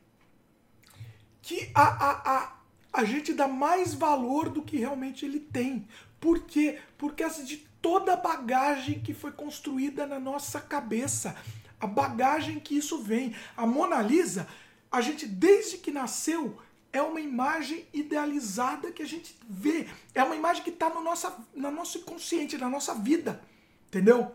que 1.42 1.70
a, 1.74 1.82
a, 1.82 2.36
a, 2.36 2.52
a 2.92 3.04
gente 3.04 3.32
dá 3.32 3.48
mais 3.48 3.94
valor 3.94 4.48
do 4.48 4.62
que 4.62 4.76
realmente 4.76 5.24
ele 5.24 5.40
tem. 5.40 5.86
Por 6.20 6.40
quê? 6.44 6.78
Por 6.96 7.14
causa 7.14 7.42
de 7.42 7.56
toda 7.82 8.12
a 8.12 8.16
bagagem 8.16 9.00
que 9.00 9.14
foi 9.14 9.32
construída 9.32 10.06
na 10.06 10.20
nossa 10.20 10.60
cabeça. 10.60 11.34
A 11.80 11.86
bagagem 11.86 12.60
que 12.60 12.76
isso 12.76 13.02
vem. 13.02 13.34
A 13.56 13.66
Mona 13.66 14.00
Lisa, 14.02 14.46
a 14.92 15.00
gente, 15.00 15.26
desde 15.26 15.78
que 15.78 15.90
nasceu, 15.90 16.58
é 16.92 17.00
uma 17.00 17.20
imagem 17.20 17.86
idealizada 17.92 18.90
que 18.90 19.02
a 19.02 19.06
gente 19.06 19.36
vê. 19.48 19.86
É 20.14 20.22
uma 20.22 20.34
imagem 20.34 20.62
que 20.62 20.70
está 20.70 20.90
no, 20.90 21.02
nossa, 21.02 21.36
no 21.54 21.70
nosso 21.70 21.98
inconsciente, 21.98 22.58
na 22.58 22.68
nossa 22.68 22.94
vida. 22.94 23.40
Entendeu? 23.86 24.34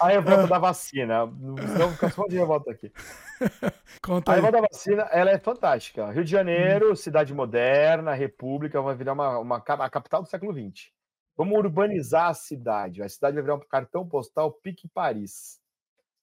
A 0.00 0.08
revolta 0.08 0.46
da 0.48 0.58
vacina. 0.58 1.26
Senão 1.72 1.92
fica 1.92 2.10
só 2.10 2.26
de 2.26 2.36
revolta 2.36 2.72
aqui. 2.72 2.92
Conta 4.02 4.32
a 4.32 4.34
revolta 4.34 4.60
da 4.60 4.68
vacina, 4.70 5.02
ela 5.12 5.30
é 5.30 5.38
fantástica. 5.38 6.10
Rio 6.10 6.24
de 6.24 6.30
Janeiro, 6.30 6.96
cidade 6.96 7.32
moderna, 7.32 8.12
república, 8.12 8.82
vai 8.82 8.96
virar 8.96 9.12
uma, 9.12 9.38
uma 9.38 9.56
a 9.56 9.90
capital 9.90 10.22
do 10.22 10.28
século 10.28 10.52
XX. 10.52 10.90
Vamos 11.36 11.56
urbanizar 11.56 12.28
a 12.28 12.34
cidade. 12.34 13.02
A 13.02 13.08
cidade 13.08 13.34
vai 13.34 13.42
virar 13.42 13.54
um 13.56 13.60
cartão 13.60 14.06
postal 14.06 14.52
pique 14.52 14.88
Paris. 14.88 15.60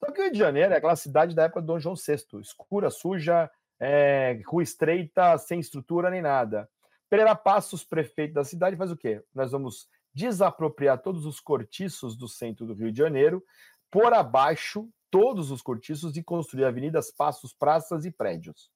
Só 0.04 0.12
que 0.12 0.20
o 0.20 0.24
Rio 0.24 0.34
de 0.34 0.40
Janeiro 0.40 0.74
é 0.74 0.78
aquela 0.78 0.96
cidade 0.96 1.36
da 1.36 1.44
época 1.44 1.62
do 1.62 1.68
Dom 1.68 1.80
João 1.80 1.96
VI. 1.96 2.40
Escura, 2.42 2.90
suja, 2.90 3.50
é, 3.80 4.42
rua 4.46 4.64
estreita, 4.64 5.38
sem 5.38 5.60
estrutura 5.60 6.10
nem 6.10 6.22
nada. 6.22 6.68
Pereira 7.08 7.36
Passos, 7.36 7.84
prefeito 7.84 8.34
da 8.34 8.44
cidade, 8.44 8.76
faz 8.76 8.92
o 8.92 8.98
quê? 8.98 9.24
Nós 9.34 9.52
vamos 9.52 9.88
desapropriar 10.14 11.02
todos 11.02 11.26
os 11.26 11.40
cortiços 11.40 12.18
do 12.18 12.28
centro 12.28 12.66
do 12.66 12.74
Rio 12.74 12.92
de 12.92 12.98
Janeiro, 12.98 13.44
por 13.90 14.14
abaixo 14.14 14.90
todos 15.10 15.52
os 15.52 15.62
cortiços 15.62 16.16
e 16.18 16.24
construir 16.24 16.66
avenidas, 16.66 17.12
passos, 17.12 17.54
praças 17.54 18.06
e 18.06 18.12
prédios. 18.12 18.72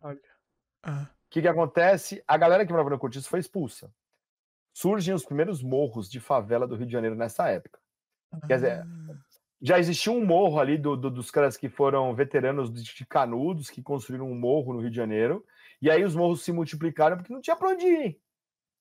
Olha. 0.00 0.18
O 0.84 1.28
que, 1.30 1.42
que 1.42 1.48
acontece? 1.48 2.22
A 2.26 2.36
galera 2.36 2.64
que 2.64 2.72
morava 2.72 2.90
no 2.90 2.98
cortiço 2.98 3.28
foi 3.28 3.40
expulsa. 3.40 3.92
Surgem 4.72 5.14
os 5.14 5.24
primeiros 5.24 5.62
morros 5.62 6.08
de 6.08 6.18
favela 6.18 6.66
do 6.66 6.76
Rio 6.76 6.86
de 6.86 6.92
Janeiro 6.92 7.16
nessa 7.16 7.48
época. 7.48 7.78
Quer 8.46 8.56
dizer, 8.56 8.86
já 9.60 9.78
existia 9.78 10.12
um 10.12 10.24
morro 10.24 10.58
ali 10.60 10.76
do- 10.76 10.96
do- 10.96 11.10
dos 11.10 11.30
caras 11.30 11.56
que 11.56 11.68
foram 11.68 12.14
veteranos 12.14 12.70
de, 12.72 13.06
Canudos, 13.06 13.70
que 13.70 13.82
construíram 13.82 14.30
um 14.30 14.34
morro 14.38 14.72
no 14.74 14.80
Rio 14.80 14.90
de 14.90 14.96
Janeiro, 14.96 15.44
e 15.80 15.90
aí 15.90 16.04
os 16.04 16.14
morros 16.14 16.42
se 16.42 16.52
multiplicaram 16.52 17.16
porque 17.16 17.32
não 17.32 17.40
tinha 17.40 17.56
para 17.56 17.70
onde 17.70 17.86
ir. 17.86 18.20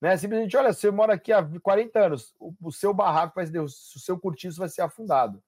Né? 0.02 0.16
Simplesmente, 0.18 0.56
olha, 0.58 0.74
você 0.74 0.92
mora 0.92 1.14
aqui 1.14 1.32
há 1.32 1.44
40 1.62 2.00
anos, 2.00 2.36
o, 2.40 2.54
o 2.62 2.72
seu 2.72 2.94
barraco 2.94 3.36
vai 3.36 3.46
ser, 3.48 3.60
o 3.60 3.70
seu 3.70 4.20
cortiço 4.20 4.60
vai 4.60 4.70
ser 4.70 4.82
afundado. 4.82 5.42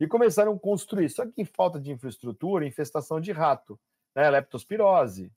E 0.00 0.06
começaram 0.08 0.52
a 0.52 0.58
construir. 0.58 1.08
Só 1.08 1.24
que 1.24 1.44
falta 1.44 1.80
de 1.80 1.92
infraestrutura, 1.92 2.66
infestação 2.66 3.20
de 3.20 3.30
rato, 3.32 3.78
né? 4.14 4.28
leptospirose. 4.28 5.32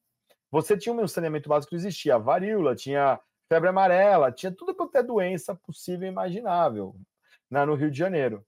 Você 0.49 0.77
tinha 0.77 0.93
um 0.93 1.07
saneamento 1.07 1.48
básico 1.48 1.69
que 1.69 1.75
existia, 1.75 2.16
a 2.16 2.17
varíola, 2.17 2.75
tinha 2.75 3.19
febre 3.48 3.69
amarela, 3.69 4.32
tinha 4.32 4.51
tudo 4.51 4.74
quanto 4.74 4.95
é 4.98 5.03
doença 5.03 5.53
possível 5.56 6.07
e 6.07 6.11
imaginável 6.11 6.95
né, 7.49 7.64
no 7.66 7.75
Rio 7.75 7.91
de 7.91 7.98
Janeiro. 7.98 8.45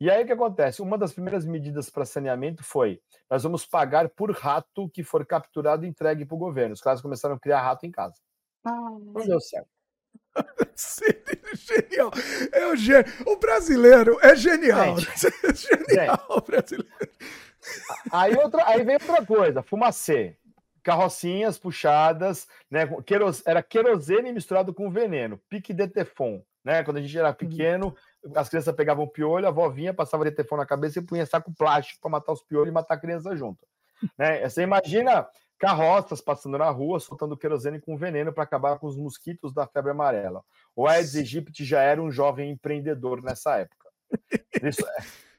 E 0.00 0.10
aí 0.10 0.22
o 0.22 0.26
que 0.26 0.32
acontece? 0.32 0.82
Uma 0.82 0.98
das 0.98 1.12
primeiras 1.12 1.44
medidas 1.46 1.88
para 1.88 2.04
saneamento 2.04 2.62
foi: 2.62 3.00
nós 3.30 3.42
vamos 3.42 3.64
pagar 3.66 4.08
por 4.08 4.30
rato 4.30 4.88
que 4.90 5.02
for 5.02 5.24
capturado 5.24 5.84
e 5.84 5.88
entregue 5.88 6.24
para 6.24 6.34
o 6.34 6.38
governo. 6.38 6.74
Os 6.74 6.80
caras 6.80 7.00
começaram 7.00 7.34
a 7.34 7.40
criar 7.40 7.62
rato 7.62 7.86
em 7.86 7.90
casa. 7.90 8.16
Não 8.64 9.26
deu 9.26 9.40
certo. 9.40 9.68
genial. 11.54 12.10
É 12.52 12.66
o 12.66 12.76
gênio. 12.76 13.10
O 13.26 13.36
brasileiro 13.36 14.18
é 14.22 14.34
genial. 14.36 14.96
É 15.44 15.54
genial, 15.54 16.24
o 16.28 16.40
brasileiro. 16.40 17.10
Aí, 18.12 18.36
outra, 18.36 18.68
aí 18.68 18.84
vem 18.84 18.94
outra 18.94 19.24
coisa, 19.24 19.62
fumacê. 19.62 20.36
Carrocinhas 20.82 21.58
puxadas, 21.58 22.46
né? 22.70 22.86
Queros, 23.04 23.42
era 23.44 23.62
querosene 23.62 24.32
misturado 24.32 24.72
com 24.72 24.90
veneno, 24.90 25.40
pique 25.48 25.72
de 25.72 25.88
tefon, 25.88 26.44
né? 26.64 26.84
Quando 26.84 26.98
a 26.98 27.00
gente 27.00 27.18
era 27.18 27.32
pequeno, 27.32 27.96
as 28.34 28.48
crianças 28.48 28.74
pegavam 28.74 29.06
piolho, 29.06 29.46
a 29.46 29.48
avó 29.48 29.68
vinha, 29.68 29.94
passava 29.94 30.24
de 30.24 30.30
tefon 30.30 30.56
na 30.56 30.66
cabeça 30.66 30.98
e 30.98 31.02
punha 31.02 31.26
saco 31.26 31.52
plástico 31.54 32.00
para 32.00 32.10
matar 32.10 32.32
os 32.32 32.42
piolhos 32.42 32.68
e 32.68 32.72
matar 32.72 32.94
a 32.94 33.00
criança 33.00 33.36
junto. 33.36 33.66
Né? 34.18 34.48
Você 34.48 34.62
imagina 34.62 35.26
carroças 35.58 36.20
passando 36.20 36.58
na 36.58 36.68
rua, 36.68 37.00
soltando 37.00 37.36
querosene 37.36 37.80
com 37.80 37.96
veneno 37.96 38.32
para 38.32 38.44
acabar 38.44 38.78
com 38.78 38.86
os 38.86 38.96
mosquitos 38.96 39.54
da 39.54 39.66
febre 39.66 39.90
amarela. 39.90 40.42
O 40.74 40.86
Aedes 40.86 41.16
aegypti 41.16 41.64
já 41.64 41.80
era 41.80 42.02
um 42.02 42.10
jovem 42.10 42.50
empreendedor 42.50 43.22
nessa 43.22 43.56
época. 43.56 43.88
Isso, 44.62 44.84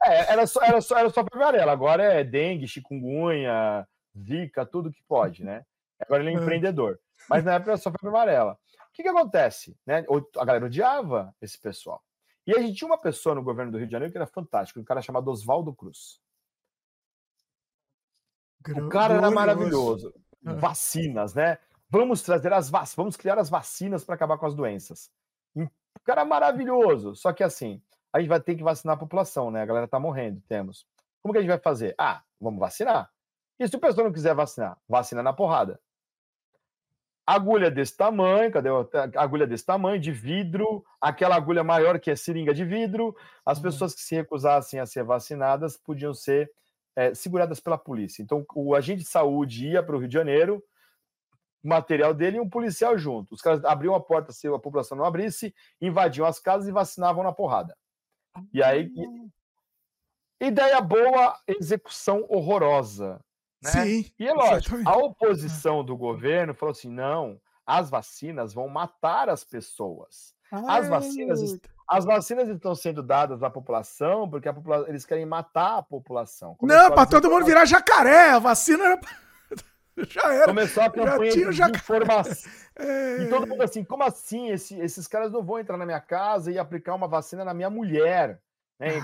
é, 0.04 0.32
era, 0.32 0.48
só, 0.48 0.64
era, 0.64 0.82
só, 0.82 0.98
era 0.98 1.10
só 1.10 1.24
febre 1.24 1.40
amarela, 1.40 1.72
agora 1.72 2.04
é 2.04 2.24
dengue, 2.24 2.68
chikungunya, 2.68 3.88
zika, 4.18 4.66
tudo 4.66 4.92
que 4.92 5.04
pode, 5.08 5.44
né? 5.44 5.64
Agora 6.00 6.24
ele 6.24 6.32
é 6.32 6.34
empreendedor. 6.42 7.00
Mas 7.30 7.44
na 7.44 7.56
época 7.56 7.72
era 7.72 7.78
só 7.78 7.92
febre 7.92 8.08
amarela. 8.10 8.54
O 8.54 8.94
que, 8.94 9.04
que 9.04 9.10
acontece? 9.10 9.78
Né? 9.86 10.04
A 10.38 10.46
galera 10.46 10.66
odiava 10.66 11.34
esse 11.40 11.60
pessoal. 11.60 12.02
E 12.48 12.56
a 12.56 12.62
gente 12.62 12.78
tinha 12.78 12.88
uma 12.88 12.98
pessoa 12.98 13.36
no 13.36 13.44
governo 13.44 13.74
do 13.74 13.78
Rio 13.78 13.88
de 13.88 13.92
Janeiro 13.92 14.12
que 14.12 14.18
era 14.18 14.26
fantástico, 14.26 14.80
um 14.80 14.84
cara 14.84 15.02
chamado 15.02 15.30
Oswaldo 15.30 15.76
Cruz. 15.76 16.22
O 18.70 18.88
cara 18.88 19.16
era 19.16 19.30
maravilhoso. 19.30 20.14
Ah. 20.46 20.54
Vacinas, 20.54 21.34
né? 21.34 21.58
Vamos 21.90 22.22
trazer 22.22 22.54
as 22.54 22.70
vacinas, 22.70 22.96
vamos 22.96 23.18
criar 23.18 23.38
as 23.38 23.50
vacinas 23.50 24.06
para 24.06 24.16
acabar 24.16 24.38
com 24.38 24.46
as 24.46 24.56
doenças. 24.56 25.12
O 25.56 25.70
cara 26.04 26.24
maravilhoso. 26.24 27.16
Só 27.16 27.34
que 27.34 27.44
assim, 27.44 27.82
a 28.14 28.20
gente 28.20 28.30
vai 28.30 28.40
ter 28.40 28.56
que 28.56 28.64
vacinar 28.64 28.96
a 28.96 29.00
população, 29.00 29.52
né? 29.52 29.62
A 29.62 29.66
galera 29.66 29.88
tá 29.88 30.00
morrendo, 30.00 30.42
temos. 30.48 30.88
Como 31.22 31.34
que 31.34 31.40
a 31.40 31.42
gente 31.42 31.50
vai 31.50 31.60
fazer? 31.60 31.96
Ah, 31.98 32.24
vamos 32.40 32.60
vacinar. 32.60 33.12
E 33.60 33.68
se 33.68 33.76
o 33.76 33.80
pessoal 33.80 34.06
não 34.06 34.14
quiser 34.14 34.34
vacinar? 34.34 34.78
Vacina 34.88 35.22
na 35.22 35.34
porrada. 35.34 35.80
Agulha 37.28 37.70
desse 37.70 37.98
tamanho, 37.98 38.50
cadê 38.50 38.70
a 38.70 39.22
agulha 39.22 39.46
desse 39.46 39.66
tamanho, 39.66 40.00
de 40.00 40.14
vidro, 40.14 40.86
aquela 41.02 41.36
agulha 41.36 41.62
maior 41.62 42.00
que 42.00 42.10
é 42.10 42.16
seringa 42.16 42.54
de 42.54 42.64
vidro. 42.64 43.14
As 43.46 43.58
uhum. 43.58 43.66
pessoas 43.66 43.94
que 43.94 44.00
se 44.00 44.16
recusassem 44.16 44.80
a 44.80 44.86
ser 44.86 45.04
vacinadas 45.04 45.76
podiam 45.76 46.14
ser 46.14 46.50
é, 46.96 47.14
seguradas 47.14 47.60
pela 47.60 47.78
polícia. 47.78 48.24
Então, 48.24 48.46
o 48.56 48.74
agente 48.74 49.04
de 49.04 49.10
saúde 49.10 49.68
ia 49.68 49.84
para 49.84 49.94
o 49.94 50.00
Rio 50.00 50.08
de 50.08 50.14
Janeiro, 50.14 50.64
o 51.62 51.68
material 51.68 52.14
dele 52.14 52.38
e 52.38 52.40
um 52.40 52.50
policial 52.50 52.98
junto. 52.98 53.36
Os 53.36 53.42
caras 53.42 53.64
abriam 53.66 53.94
a 53.94 54.00
porta 54.00 54.32
se 54.32 54.48
a 54.48 54.58
população 54.58 54.98
não 54.98 55.04
abrisse, 55.04 55.54
invadiam 55.82 56.26
as 56.26 56.40
casas 56.40 56.70
e 56.70 56.72
vacinavam 56.72 57.26
na 57.26 57.34
porrada. 57.34 57.76
E 58.54 58.64
aí. 58.64 58.90
Ideia 60.40 60.80
boa, 60.80 61.38
execução 61.46 62.26
horrorosa. 62.30 63.20
Né? 63.64 63.72
Sim. 63.72 64.12
E 64.20 64.28
é 64.28 64.34
lógico, 64.34 64.76
exatamente. 64.76 64.88
a 64.88 64.98
oposição 64.98 65.84
do 65.84 65.98
governo 65.98 66.54
falou 66.54 66.72
assim: 66.72 66.90
não, 66.90 67.40
as 67.66 67.90
vacinas 67.90 68.54
vão 68.54 68.68
matar 68.68 69.30
as 69.30 69.44
pessoas. 69.44 70.36
As 70.50 70.88
vacinas, 70.88 71.42
as 71.88 72.06
vacinas 72.06 72.48
estão 72.48 72.74
sendo 72.74 73.04
dadas 73.04 73.44
à 73.44 73.50
população 73.50 74.30
porque 74.30 74.48
a 74.48 74.54
popula 74.54 74.86
eles 74.88 75.06
querem 75.06 75.26
matar 75.26 75.80
a 75.80 75.84
população. 75.84 76.56
Começou 76.56 76.90
não, 76.90 76.96
para 76.96 77.06
todo 77.06 77.30
mundo 77.30 77.46
virar 77.46 77.66
jacaré. 77.66 78.32
A 78.32 78.40
vacina 78.40 78.84
era. 78.86 79.00
já 80.08 80.34
era. 80.34 80.46
Começou 80.46 80.84
a 80.84 80.90
campanha 80.90 81.32
de 81.32 81.62
informação. 81.62 82.52
É... 82.80 83.24
E 83.24 83.30
todo 83.30 83.48
mundo 83.48 83.64
assim, 83.64 83.84
como 83.84 84.04
assim? 84.04 84.52
Esse, 84.52 84.80
esses 84.80 85.08
caras 85.08 85.32
não 85.32 85.44
vão 85.44 85.58
entrar 85.58 85.78
na 85.78 85.86
minha 85.86 86.00
casa 86.00 86.52
e 86.52 86.60
aplicar 86.60 86.94
uma 86.94 87.08
vacina 87.08 87.44
na 87.44 87.52
minha 87.52 87.72
mulher. 87.72 88.40
Né? 88.80 89.02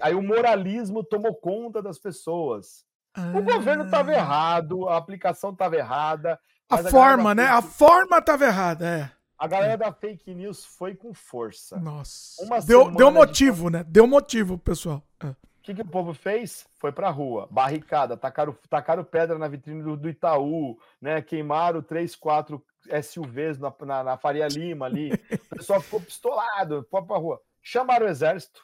Aí 0.00 0.14
o 0.14 0.22
moralismo 0.22 1.02
tomou 1.02 1.34
conta 1.34 1.82
das 1.82 1.98
pessoas. 1.98 2.86
Ah... 3.14 3.32
O 3.36 3.42
governo 3.42 3.84
estava 3.84 4.12
errado, 4.12 4.88
a 4.88 4.96
aplicação 4.96 5.50
estava 5.50 5.76
errada. 5.76 6.38
A 6.68 6.78
forma, 6.78 7.34
né? 7.34 7.46
A 7.46 7.62
forma 7.62 8.18
estava 8.18 8.44
errada, 8.44 8.86
é. 8.86 9.10
A 9.38 9.46
galera 9.46 9.76
da 9.76 9.92
fake 9.92 10.34
news 10.34 10.64
foi 10.64 10.96
com 10.96 11.14
força. 11.14 11.78
Nossa. 11.78 12.44
Uma 12.44 12.60
deu, 12.60 12.90
deu 12.90 13.10
motivo, 13.10 13.66
de... 13.66 13.78
né? 13.78 13.84
Deu 13.84 14.06
motivo, 14.06 14.58
pessoal. 14.58 15.02
É. 15.22 15.28
O 15.28 15.36
que, 15.62 15.74
que 15.74 15.82
o 15.82 15.88
povo 15.88 16.12
fez? 16.12 16.66
Foi 16.78 16.90
pra 16.90 17.10
rua, 17.10 17.46
barricada, 17.50 18.16
tacaram, 18.16 18.56
tacaram 18.68 19.04
pedra 19.04 19.38
na 19.38 19.46
vitrine 19.46 19.82
do, 19.82 19.96
do 19.96 20.08
Itaú, 20.08 20.76
né? 21.00 21.22
Queimaram 21.22 21.82
três, 21.82 22.16
quatro 22.16 22.64
SUVs 23.02 23.58
na, 23.58 23.72
na, 23.82 24.04
na 24.04 24.16
Faria 24.16 24.48
Lima 24.48 24.86
ali. 24.86 25.10
O 25.52 25.56
pessoal 25.58 25.80
ficou 25.80 26.00
pistolado, 26.00 26.86
foi 26.90 27.02
pra 27.02 27.16
rua. 27.16 27.40
Chamaram 27.62 28.06
o 28.06 28.08
exército, 28.08 28.62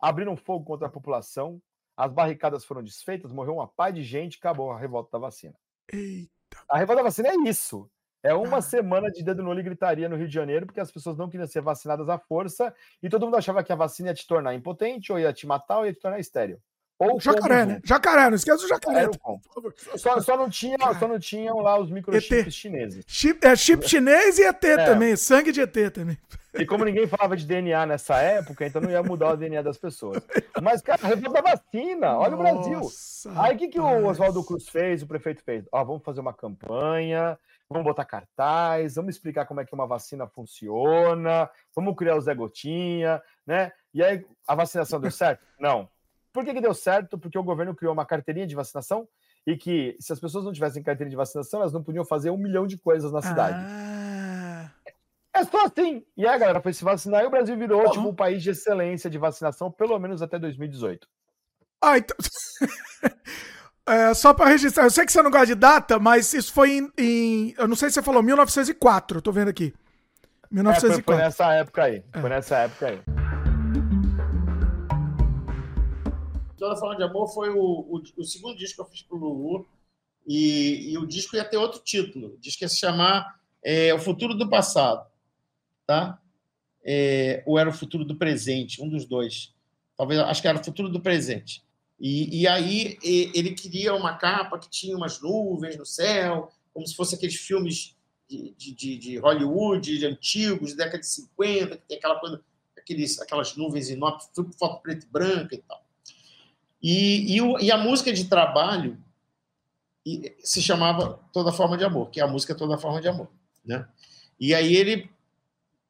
abriram 0.00 0.36
fogo 0.36 0.64
contra 0.64 0.88
a 0.88 0.90
população, 0.90 1.60
as 1.96 2.12
barricadas 2.12 2.64
foram 2.64 2.82
desfeitas, 2.82 3.32
morreu 3.32 3.54
uma 3.54 3.68
pá 3.68 3.90
de 3.90 4.02
gente, 4.02 4.38
acabou 4.38 4.70
a 4.70 4.78
revolta 4.78 5.10
da 5.12 5.18
vacina. 5.18 5.54
Eita. 5.92 6.30
A 6.68 6.78
revolta 6.78 7.02
da 7.02 7.08
vacina 7.08 7.28
é 7.28 7.48
isso. 7.48 7.90
É 8.22 8.32
uma 8.32 8.58
ah. 8.58 8.62
semana 8.62 9.10
de 9.10 9.22
dedo 9.22 9.42
no 9.42 9.50
olho 9.50 9.60
e 9.60 9.64
gritaria 9.64 10.08
no 10.08 10.16
Rio 10.16 10.28
de 10.28 10.34
Janeiro, 10.34 10.64
porque 10.64 10.80
as 10.80 10.92
pessoas 10.92 11.16
não 11.16 11.28
queriam 11.28 11.46
ser 11.46 11.60
vacinadas 11.60 12.08
à 12.08 12.18
força 12.18 12.72
e 13.02 13.08
todo 13.08 13.24
mundo 13.24 13.36
achava 13.36 13.64
que 13.64 13.72
a 13.72 13.76
vacina 13.76 14.10
ia 14.10 14.14
te 14.14 14.26
tornar 14.26 14.54
impotente, 14.54 15.12
ou 15.12 15.18
ia 15.18 15.32
te 15.32 15.46
matar, 15.46 15.78
ou 15.78 15.86
ia 15.86 15.92
te 15.92 16.00
tornar 16.00 16.20
estéreo. 16.20 16.62
Ou 16.98 17.20
jacaré, 17.20 17.66
né? 17.66 17.80
Jacaré, 17.84 18.28
não 18.28 18.36
esqueça 18.36 18.64
o 18.64 18.68
jacaré. 18.68 19.10
Só, 19.96 20.20
só, 20.20 20.36
não 20.36 20.48
tinha, 20.48 20.76
só 20.98 21.08
não 21.08 21.18
tinham 21.18 21.60
lá 21.60 21.78
os 21.78 21.90
microchips 21.90 22.54
chineses. 22.54 23.04
Chip, 23.08 23.44
é 23.44 23.56
chip 23.56 23.86
chinês 23.88 24.38
e 24.38 24.44
ET 24.44 24.62
é. 24.64 24.84
também, 24.84 25.16
sangue 25.16 25.50
de 25.50 25.60
ET 25.60 25.92
também. 25.92 26.16
E 26.54 26.66
como 26.66 26.84
ninguém 26.84 27.06
falava 27.06 27.36
de 27.36 27.46
DNA 27.46 27.86
nessa 27.86 28.18
época, 28.18 28.66
então 28.66 28.80
não 28.80 28.90
ia 28.90 29.02
mudar 29.02 29.32
o 29.32 29.36
DNA 29.36 29.62
das 29.62 29.78
pessoas. 29.78 30.22
Mas, 30.60 30.82
cara, 30.82 31.08
revolta 31.08 31.38
a 31.38 31.42
vacina, 31.42 32.18
olha 32.18 32.36
Nossa. 32.36 32.36
o 32.36 32.38
Brasil. 32.38 33.42
Aí 33.42 33.54
o 33.54 33.58
que, 33.58 33.68
que 33.68 33.80
o 33.80 34.06
Oswaldo 34.06 34.44
Cruz 34.44 34.68
fez, 34.68 35.02
o 35.02 35.06
prefeito 35.06 35.42
fez? 35.42 35.64
Ó, 35.72 35.82
vamos 35.82 36.02
fazer 36.04 36.20
uma 36.20 36.34
campanha, 36.34 37.38
vamos 37.68 37.84
botar 37.84 38.04
cartaz, 38.04 38.96
vamos 38.96 39.14
explicar 39.14 39.46
como 39.46 39.60
é 39.60 39.64
que 39.64 39.74
uma 39.74 39.86
vacina 39.86 40.26
funciona, 40.26 41.48
vamos 41.74 41.96
criar 41.96 42.16
o 42.16 42.20
Zé 42.20 42.34
Gotinha, 42.34 43.22
né? 43.46 43.72
E 43.94 44.02
aí, 44.02 44.24
a 44.46 44.54
vacinação 44.54 45.00
deu 45.00 45.10
certo? 45.10 45.42
Não. 45.58 45.88
Por 46.32 46.44
que, 46.44 46.54
que 46.54 46.60
deu 46.60 46.74
certo? 46.74 47.18
Porque 47.18 47.38
o 47.38 47.42
governo 47.42 47.74
criou 47.74 47.92
uma 47.92 48.06
carteirinha 48.06 48.46
de 48.46 48.54
vacinação 48.54 49.06
e 49.46 49.56
que, 49.56 49.96
se 50.00 50.12
as 50.12 50.20
pessoas 50.20 50.44
não 50.44 50.52
tivessem 50.52 50.82
carteirinha 50.82 51.10
de 51.10 51.16
vacinação, 51.16 51.60
elas 51.60 51.72
não 51.72 51.82
podiam 51.82 52.04
fazer 52.04 52.30
um 52.30 52.38
milhão 52.38 52.66
de 52.66 52.78
coisas 52.78 53.12
na 53.12 53.20
cidade. 53.20 53.58
Ah. 53.58 54.70
É 55.34 55.44
só 55.44 55.64
assim. 55.64 56.04
E 56.16 56.26
aí 56.26 56.34
a 56.34 56.38
galera 56.38 56.60
foi 56.60 56.72
se 56.72 56.84
vacinar 56.84 57.22
e 57.22 57.26
o 57.26 57.30
Brasil 57.30 57.56
virou, 57.56 57.84
uhum. 57.84 57.90
tipo, 57.90 58.08
um 58.08 58.14
país 58.14 58.42
de 58.42 58.50
excelência 58.50 59.08
de 59.08 59.18
vacinação, 59.18 59.70
pelo 59.70 59.98
menos 59.98 60.22
até 60.22 60.38
2018. 60.38 61.06
Ah, 61.82 61.98
então... 61.98 62.16
É, 63.84 64.14
só 64.14 64.32
para 64.32 64.48
registrar, 64.48 64.84
eu 64.84 64.90
sei 64.90 65.04
que 65.04 65.10
você 65.10 65.20
não 65.22 65.30
gosta 65.30 65.46
de 65.46 65.54
data, 65.56 65.98
mas 65.98 66.32
isso 66.32 66.52
foi 66.52 66.78
em, 66.78 66.92
em 66.96 67.54
Eu 67.58 67.66
não 67.66 67.74
sei 67.74 67.88
se 67.88 67.94
você 67.94 68.02
falou 68.02 68.22
1904, 68.22 69.18
eu 69.18 69.22
tô 69.22 69.32
vendo 69.32 69.48
aqui. 69.48 69.74
1904. 70.52 71.00
É, 71.00 71.02
foi, 71.02 71.02
foi, 71.02 71.24
nessa 71.24 71.54
época 71.54 71.82
aí. 71.82 72.04
É. 72.12 72.20
Foi 72.20 72.30
nessa 72.30 72.56
época 72.58 72.86
aí. 72.86 73.21
Toda 76.72 76.80
Forma 76.80 76.96
de 76.96 77.02
Amor 77.02 77.28
foi 77.28 77.50
o, 77.50 77.60
o, 77.60 78.02
o, 78.16 78.24
segundo 78.24 78.56
disco 78.56 78.76
que 78.76 78.80
eu 78.80 78.90
fiz 78.90 79.02
pro 79.02 79.16
Lulu. 79.16 79.66
E, 80.26 80.92
e, 80.92 80.98
o 80.98 81.06
disco 81.06 81.36
ia 81.36 81.44
ter 81.44 81.56
outro 81.56 81.80
título. 81.80 82.34
O 82.34 82.38
disco 82.38 82.64
ia 82.64 82.68
se 82.68 82.78
chamar 82.78 83.40
é, 83.62 83.92
O 83.92 83.98
Futuro 83.98 84.34
do 84.34 84.48
Passado. 84.48 85.06
Tá? 85.86 86.18
É, 86.84 87.42
ou 87.46 87.58
era 87.58 87.68
o 87.68 87.72
Futuro 87.72 88.04
do 88.04 88.16
Presente, 88.16 88.82
um 88.82 88.88
dos 88.88 89.04
dois. 89.04 89.54
Talvez, 89.96 90.20
acho 90.20 90.40
que 90.40 90.48
era 90.48 90.58
o 90.58 90.64
Futuro 90.64 90.88
do 90.88 91.00
Presente. 91.00 91.62
E, 92.00 92.40
e 92.40 92.48
aí 92.48 92.98
ele 93.02 93.52
queria 93.52 93.94
uma 93.94 94.16
capa 94.16 94.58
que 94.58 94.68
tinha 94.68 94.96
umas 94.96 95.20
nuvens 95.20 95.76
no 95.76 95.86
céu, 95.86 96.50
como 96.72 96.86
se 96.86 96.96
fosse 96.96 97.14
aqueles 97.14 97.36
filmes 97.36 97.94
de, 98.28 98.74
de, 98.74 98.96
de 98.96 99.18
Hollywood, 99.18 99.98
de 99.98 100.06
antigos, 100.06 100.74
década 100.74 100.98
de 100.98 101.06
50, 101.06 101.76
que 101.76 101.86
tem 101.86 101.98
aquela 101.98 102.18
coisa, 102.18 102.42
aqueles, 102.76 103.20
aquelas 103.20 103.54
nuvens 103.56 103.90
enormes, 103.90 104.28
foto 104.58 104.82
preto 104.82 105.04
e 105.04 105.08
branca 105.08 105.54
e 105.54 105.58
tal. 105.58 105.81
E, 106.82 107.38
e, 107.38 107.64
e, 107.64 107.70
a 107.70 107.78
música 107.78 108.12
de 108.12 108.24
trabalho 108.24 108.98
se 110.42 110.60
chamava 110.60 111.20
Toda 111.32 111.52
Forma 111.52 111.78
de 111.78 111.84
Amor, 111.84 112.10
que 112.10 112.20
é 112.20 112.24
a 112.24 112.26
música 112.26 112.54
Toda 112.54 112.76
Forma 112.76 113.00
de 113.00 113.08
Amor. 113.08 113.28
Né? 113.64 113.86
E 114.38 114.54
aí 114.54 114.74
ele. 114.74 115.10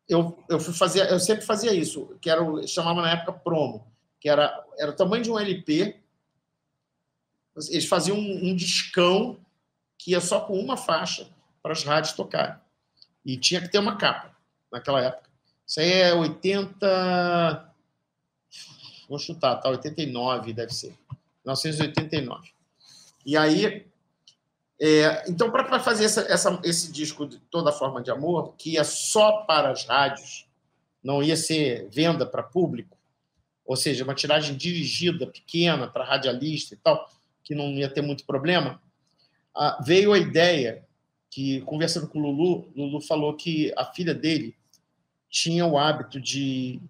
Eu, 0.09 0.39
eu, 0.49 0.61
fui 0.61 0.75
fazer, 0.75 1.11
eu 1.11 1.19
sempre 1.19 1.45
fazia 1.47 1.73
isso, 1.73 2.19
que 2.21 2.29
era 2.29 2.45
chamava 2.67 3.01
na 3.01 3.13
época 3.13 3.33
promo, 3.33 3.87
que 4.21 4.29
era, 4.29 4.63
era 4.77 4.91
o 4.91 4.97
tamanho 4.97 5.23
de 5.23 5.31
um 5.31 5.39
LP, 5.39 5.97
eles 7.71 7.87
faziam 7.87 8.19
um, 8.19 8.51
um 8.51 8.57
discão 8.57 9.39
que 9.99 10.11
ia 10.11 10.21
só 10.21 10.41
com 10.41 10.59
uma 10.59 10.77
faixa 10.77 11.29
para 11.63 11.73
as 11.73 11.85
rádios 11.85 12.15
tocarem. 12.15 12.57
E 13.25 13.37
tinha 13.37 13.61
que 13.61 13.69
ter 13.69 13.79
uma 13.79 13.97
capa 13.97 14.37
naquela 14.71 15.01
época. 15.01 15.31
Isso 15.67 15.81
aí 15.81 15.93
é 15.93 16.15
80. 16.15 17.72
Vou 19.13 19.19
chutar, 19.19 19.57
tá? 19.57 19.69
89 19.69 20.55
deve 20.55 20.73
ser. 20.73 20.95
1989. 21.45 22.49
E 23.27 23.37
aí 23.37 23.85
É, 24.81 25.31
então, 25.31 25.51
para 25.51 25.79
fazer 25.79 26.07
essa, 26.07 26.23
essa, 26.23 26.59
esse 26.65 26.91
disco 26.91 27.27
de 27.27 27.39
toda 27.51 27.71
forma 27.71 28.03
de 28.03 28.11
amor, 28.11 28.55
que 28.57 28.71
ia 28.71 28.85
só 28.85 29.43
para 29.43 29.71
as 29.71 29.85
rádios, 29.85 30.49
não 31.05 31.23
ia 31.23 31.37
ser 31.37 31.91
venda 31.91 32.25
para 32.25 32.43
público, 32.43 32.97
ou 33.67 33.77
seja, 33.77 34.03
uma 34.03 34.15
tiragem 34.15 34.57
dirigida, 34.57 35.27
pequena, 35.27 35.87
para 35.87 36.05
radialista 36.05 36.75
e 36.75 36.79
tal, 36.79 37.07
que 37.45 37.55
não 37.55 37.67
ia 37.73 37.91
ter 37.91 38.01
muito 38.01 38.25
problema, 38.25 38.81
veio 39.85 40.15
a 40.15 40.19
ideia 40.19 40.85
que, 41.31 41.61
conversando 41.61 42.09
com 42.09 42.19
o 42.19 42.23
Lulu, 42.23 42.73
Lulu 42.75 43.01
falou 43.03 43.37
que 43.37 43.73
a 43.77 43.85
filha 43.85 44.15
dele 44.15 44.57
tinha 45.29 45.67
o 45.67 45.79
hábito 45.79 46.19
de, 46.19 46.81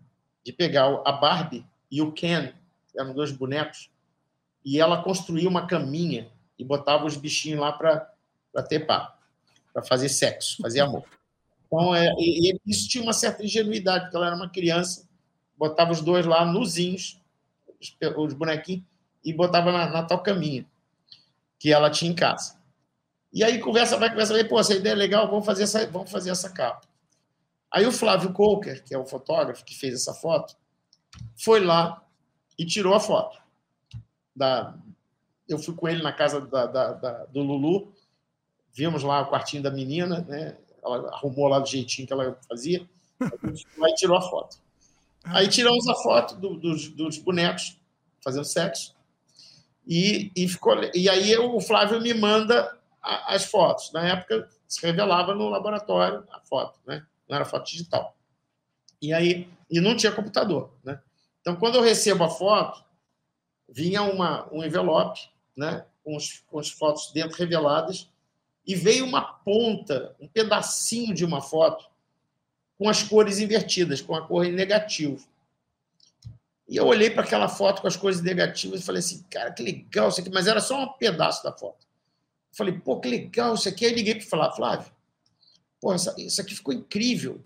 de 0.44 0.52
pegar 0.52 1.02
a 1.04 1.12
Barbie 1.12 1.66
e 1.92 2.00
o 2.00 2.10
Ken, 2.10 2.54
eram 2.96 3.12
dois 3.12 3.30
bonecos, 3.30 3.90
e 4.64 4.80
ela 4.80 5.02
construía 5.02 5.46
uma 5.46 5.66
caminha 5.66 6.32
e 6.58 6.64
botava 6.64 7.04
os 7.04 7.16
bichinhos 7.18 7.60
lá 7.60 7.70
para 7.70 8.10
pá, 8.86 9.18
para 9.74 9.82
fazer 9.82 10.08
sexo, 10.08 10.62
fazer 10.62 10.80
amor. 10.80 11.04
Então, 11.66 11.94
é, 11.94 12.10
e, 12.18 12.50
e, 12.50 12.60
isso 12.66 12.88
tinha 12.88 13.02
uma 13.02 13.12
certa 13.12 13.44
ingenuidade, 13.44 14.04
porque 14.04 14.16
ela 14.16 14.28
era 14.28 14.36
uma 14.36 14.48
criança, 14.48 15.06
botava 15.56 15.92
os 15.92 16.00
dois 16.00 16.24
lá 16.24 16.46
nuzinhos, 16.46 17.20
os, 17.78 17.94
os 18.16 18.32
bonequinhos, 18.32 18.84
e 19.22 19.32
botava 19.32 19.70
na, 19.70 19.90
na, 19.90 20.02
tal 20.02 20.22
caminha 20.22 20.66
que 21.58 21.72
ela 21.72 21.90
tinha 21.90 22.10
em 22.10 22.14
casa. 22.14 22.56
E 23.32 23.44
aí 23.44 23.58
conversa 23.58 23.98
vai, 23.98 24.08
conversa 24.08 24.32
vai, 24.32 24.44
pô, 24.44 24.58
essa 24.58 24.74
ideia 24.74 24.94
é 24.94 24.96
legal, 24.96 25.28
vamos 25.28 25.44
fazer 25.44 25.64
essa, 25.64 25.86
vamos 25.86 26.10
fazer 26.10 26.30
essa 26.30 26.50
capa. 26.50 26.88
Aí 27.70 27.86
o 27.86 27.92
Flávio 27.92 28.32
Coker, 28.32 28.82
que 28.82 28.94
é 28.94 28.98
o 28.98 29.06
fotógrafo 29.06 29.64
que 29.64 29.74
fez 29.74 29.94
essa 29.94 30.12
foto, 30.12 30.56
foi 31.36 31.60
lá 31.60 32.04
e 32.58 32.66
tirou 32.66 32.94
a 32.94 33.00
foto 33.00 33.42
da, 34.34 34.74
eu 35.48 35.58
fui 35.58 35.74
com 35.74 35.88
ele 35.88 36.02
na 36.02 36.12
casa 36.12 36.40
da, 36.40 36.66
da, 36.66 36.92
da, 36.92 37.24
do 37.26 37.42
Lulu, 37.42 37.92
vimos 38.72 39.02
lá 39.02 39.20
o 39.20 39.30
quartinho 39.30 39.62
da 39.62 39.70
menina, 39.70 40.20
né? 40.26 40.56
Ela 40.82 41.10
arrumou 41.10 41.46
lá 41.46 41.58
do 41.58 41.68
jeitinho 41.68 42.06
que 42.06 42.12
ela 42.12 42.36
fazia, 42.48 42.88
a 43.20 43.46
gente 43.46 43.66
lá 43.76 43.88
tirou 43.94 44.16
a 44.16 44.22
foto. 44.22 44.58
Aí 45.24 45.46
tiramos 45.46 45.86
a 45.86 45.94
foto 45.94 46.36
do, 46.36 46.56
dos, 46.56 46.88
dos, 46.88 47.18
bonecos 47.18 47.78
fazendo 48.24 48.44
sexo 48.44 48.96
e, 49.86 50.32
e, 50.34 50.48
ficou, 50.48 50.76
e 50.92 51.08
aí 51.08 51.36
o 51.36 51.60
Flávio 51.60 52.00
me 52.00 52.12
manda 52.12 52.76
a, 53.00 53.34
as 53.34 53.44
fotos. 53.44 53.92
Na 53.92 54.04
época 54.08 54.48
se 54.66 54.84
revelava 54.84 55.34
no 55.34 55.48
laboratório 55.48 56.24
a 56.32 56.40
foto, 56.40 56.80
né? 56.84 57.06
Não 57.28 57.36
era 57.36 57.44
foto 57.44 57.70
digital. 57.70 58.16
E 59.02 59.12
aí 59.12 59.48
e 59.68 59.80
não 59.80 59.96
tinha 59.96 60.12
computador, 60.12 60.72
né? 60.82 60.98
Então 61.40 61.56
quando 61.56 61.74
eu 61.74 61.82
recebo 61.82 62.24
a 62.24 62.30
foto 62.30 62.82
vinha 63.68 64.02
uma, 64.02 64.46
um 64.52 64.62
envelope 64.62 65.20
né, 65.56 65.84
com, 66.04 66.16
os, 66.16 66.40
com 66.46 66.58
as 66.58 66.68
fotos 66.68 67.10
dentro 67.12 67.36
reveladas, 67.38 68.08
e 68.66 68.74
veio 68.74 69.04
uma 69.04 69.22
ponta, 69.22 70.14
um 70.20 70.28
pedacinho 70.28 71.14
de 71.14 71.24
uma 71.24 71.40
foto 71.40 71.90
com 72.78 72.88
as 72.88 73.02
cores 73.02 73.38
invertidas, 73.40 74.00
com 74.00 74.14
a 74.14 74.26
cor 74.26 74.44
em 74.44 74.52
negativo. 74.52 75.26
E 76.68 76.76
eu 76.76 76.86
olhei 76.86 77.10
para 77.10 77.22
aquela 77.22 77.48
foto 77.48 77.82
com 77.82 77.88
as 77.88 77.96
cores 77.96 78.20
negativas 78.20 78.80
e 78.80 78.84
falei 78.84 79.00
assim, 79.00 79.24
cara, 79.28 79.52
que 79.52 79.62
legal 79.62 80.08
isso 80.08 80.20
aqui, 80.20 80.30
mas 80.30 80.46
era 80.46 80.60
só 80.60 80.84
um 80.84 80.92
pedaço 80.92 81.42
da 81.42 81.52
foto. 81.52 81.86
Falei, 82.52 82.78
pô, 82.78 83.00
que 83.00 83.08
legal 83.08 83.54
isso 83.54 83.68
aqui. 83.68 83.84
Aí 83.84 83.92
liguei 83.92 84.14
para 84.14 84.26
falar, 84.26 84.52
Flávio, 84.52 84.92
pô, 85.80 85.92
isso 85.94 86.40
aqui 86.40 86.54
ficou 86.54 86.72
incrível. 86.72 87.42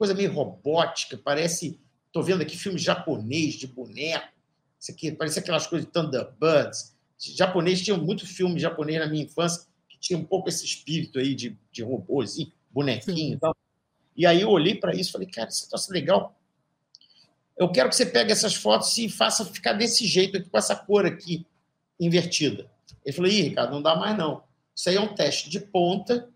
Coisa 0.00 0.14
meio 0.14 0.32
robótica, 0.32 1.18
parece. 1.18 1.78
Estou 2.06 2.22
vendo 2.22 2.40
aqui 2.40 2.56
filme 2.56 2.78
japonês 2.78 3.54
de 3.54 3.66
boneco. 3.66 4.32
Isso 4.80 4.90
aqui 4.90 5.12
parece 5.12 5.38
aquelas 5.38 5.66
coisas 5.66 5.86
de 5.86 5.92
Thunderbirds 5.92 6.98
japonês 7.18 7.82
tinha 7.82 7.96
muito 7.96 8.26
filme 8.26 8.58
japonês 8.58 8.98
na 8.98 9.06
minha 9.06 9.24
infância 9.24 9.66
que 9.86 9.98
tinha 9.98 10.18
um 10.18 10.24
pouco 10.24 10.48
esse 10.48 10.64
espírito 10.64 11.18
aí 11.18 11.34
de, 11.34 11.54
de 11.70 11.82
robô, 11.82 12.22
assim, 12.22 12.50
bonequinho 12.70 13.34
e 13.34 13.38
tal. 13.38 13.54
E 14.16 14.24
aí 14.24 14.40
eu 14.40 14.48
olhei 14.48 14.74
para 14.74 14.94
isso 14.94 15.10
e 15.10 15.12
falei, 15.12 15.28
cara, 15.28 15.50
isso 15.50 15.68
é 15.74 15.92
legal. 15.92 16.34
Eu 17.58 17.70
quero 17.70 17.90
que 17.90 17.96
você 17.96 18.06
pegue 18.06 18.32
essas 18.32 18.54
fotos 18.54 18.96
e 18.96 19.10
faça 19.10 19.44
ficar 19.44 19.74
desse 19.74 20.06
jeito 20.06 20.38
aqui, 20.38 20.48
com 20.48 20.56
essa 20.56 20.74
cor 20.74 21.04
aqui 21.04 21.46
invertida. 21.98 22.70
Ele 23.04 23.14
falou, 23.14 23.30
ih, 23.30 23.42
Ricardo, 23.42 23.72
não 23.72 23.82
dá 23.82 23.94
mais 23.94 24.16
não. 24.16 24.42
Isso 24.74 24.88
aí 24.88 24.96
é 24.96 25.00
um 25.00 25.14
teste 25.14 25.50
de 25.50 25.60
ponta, 25.60 26.26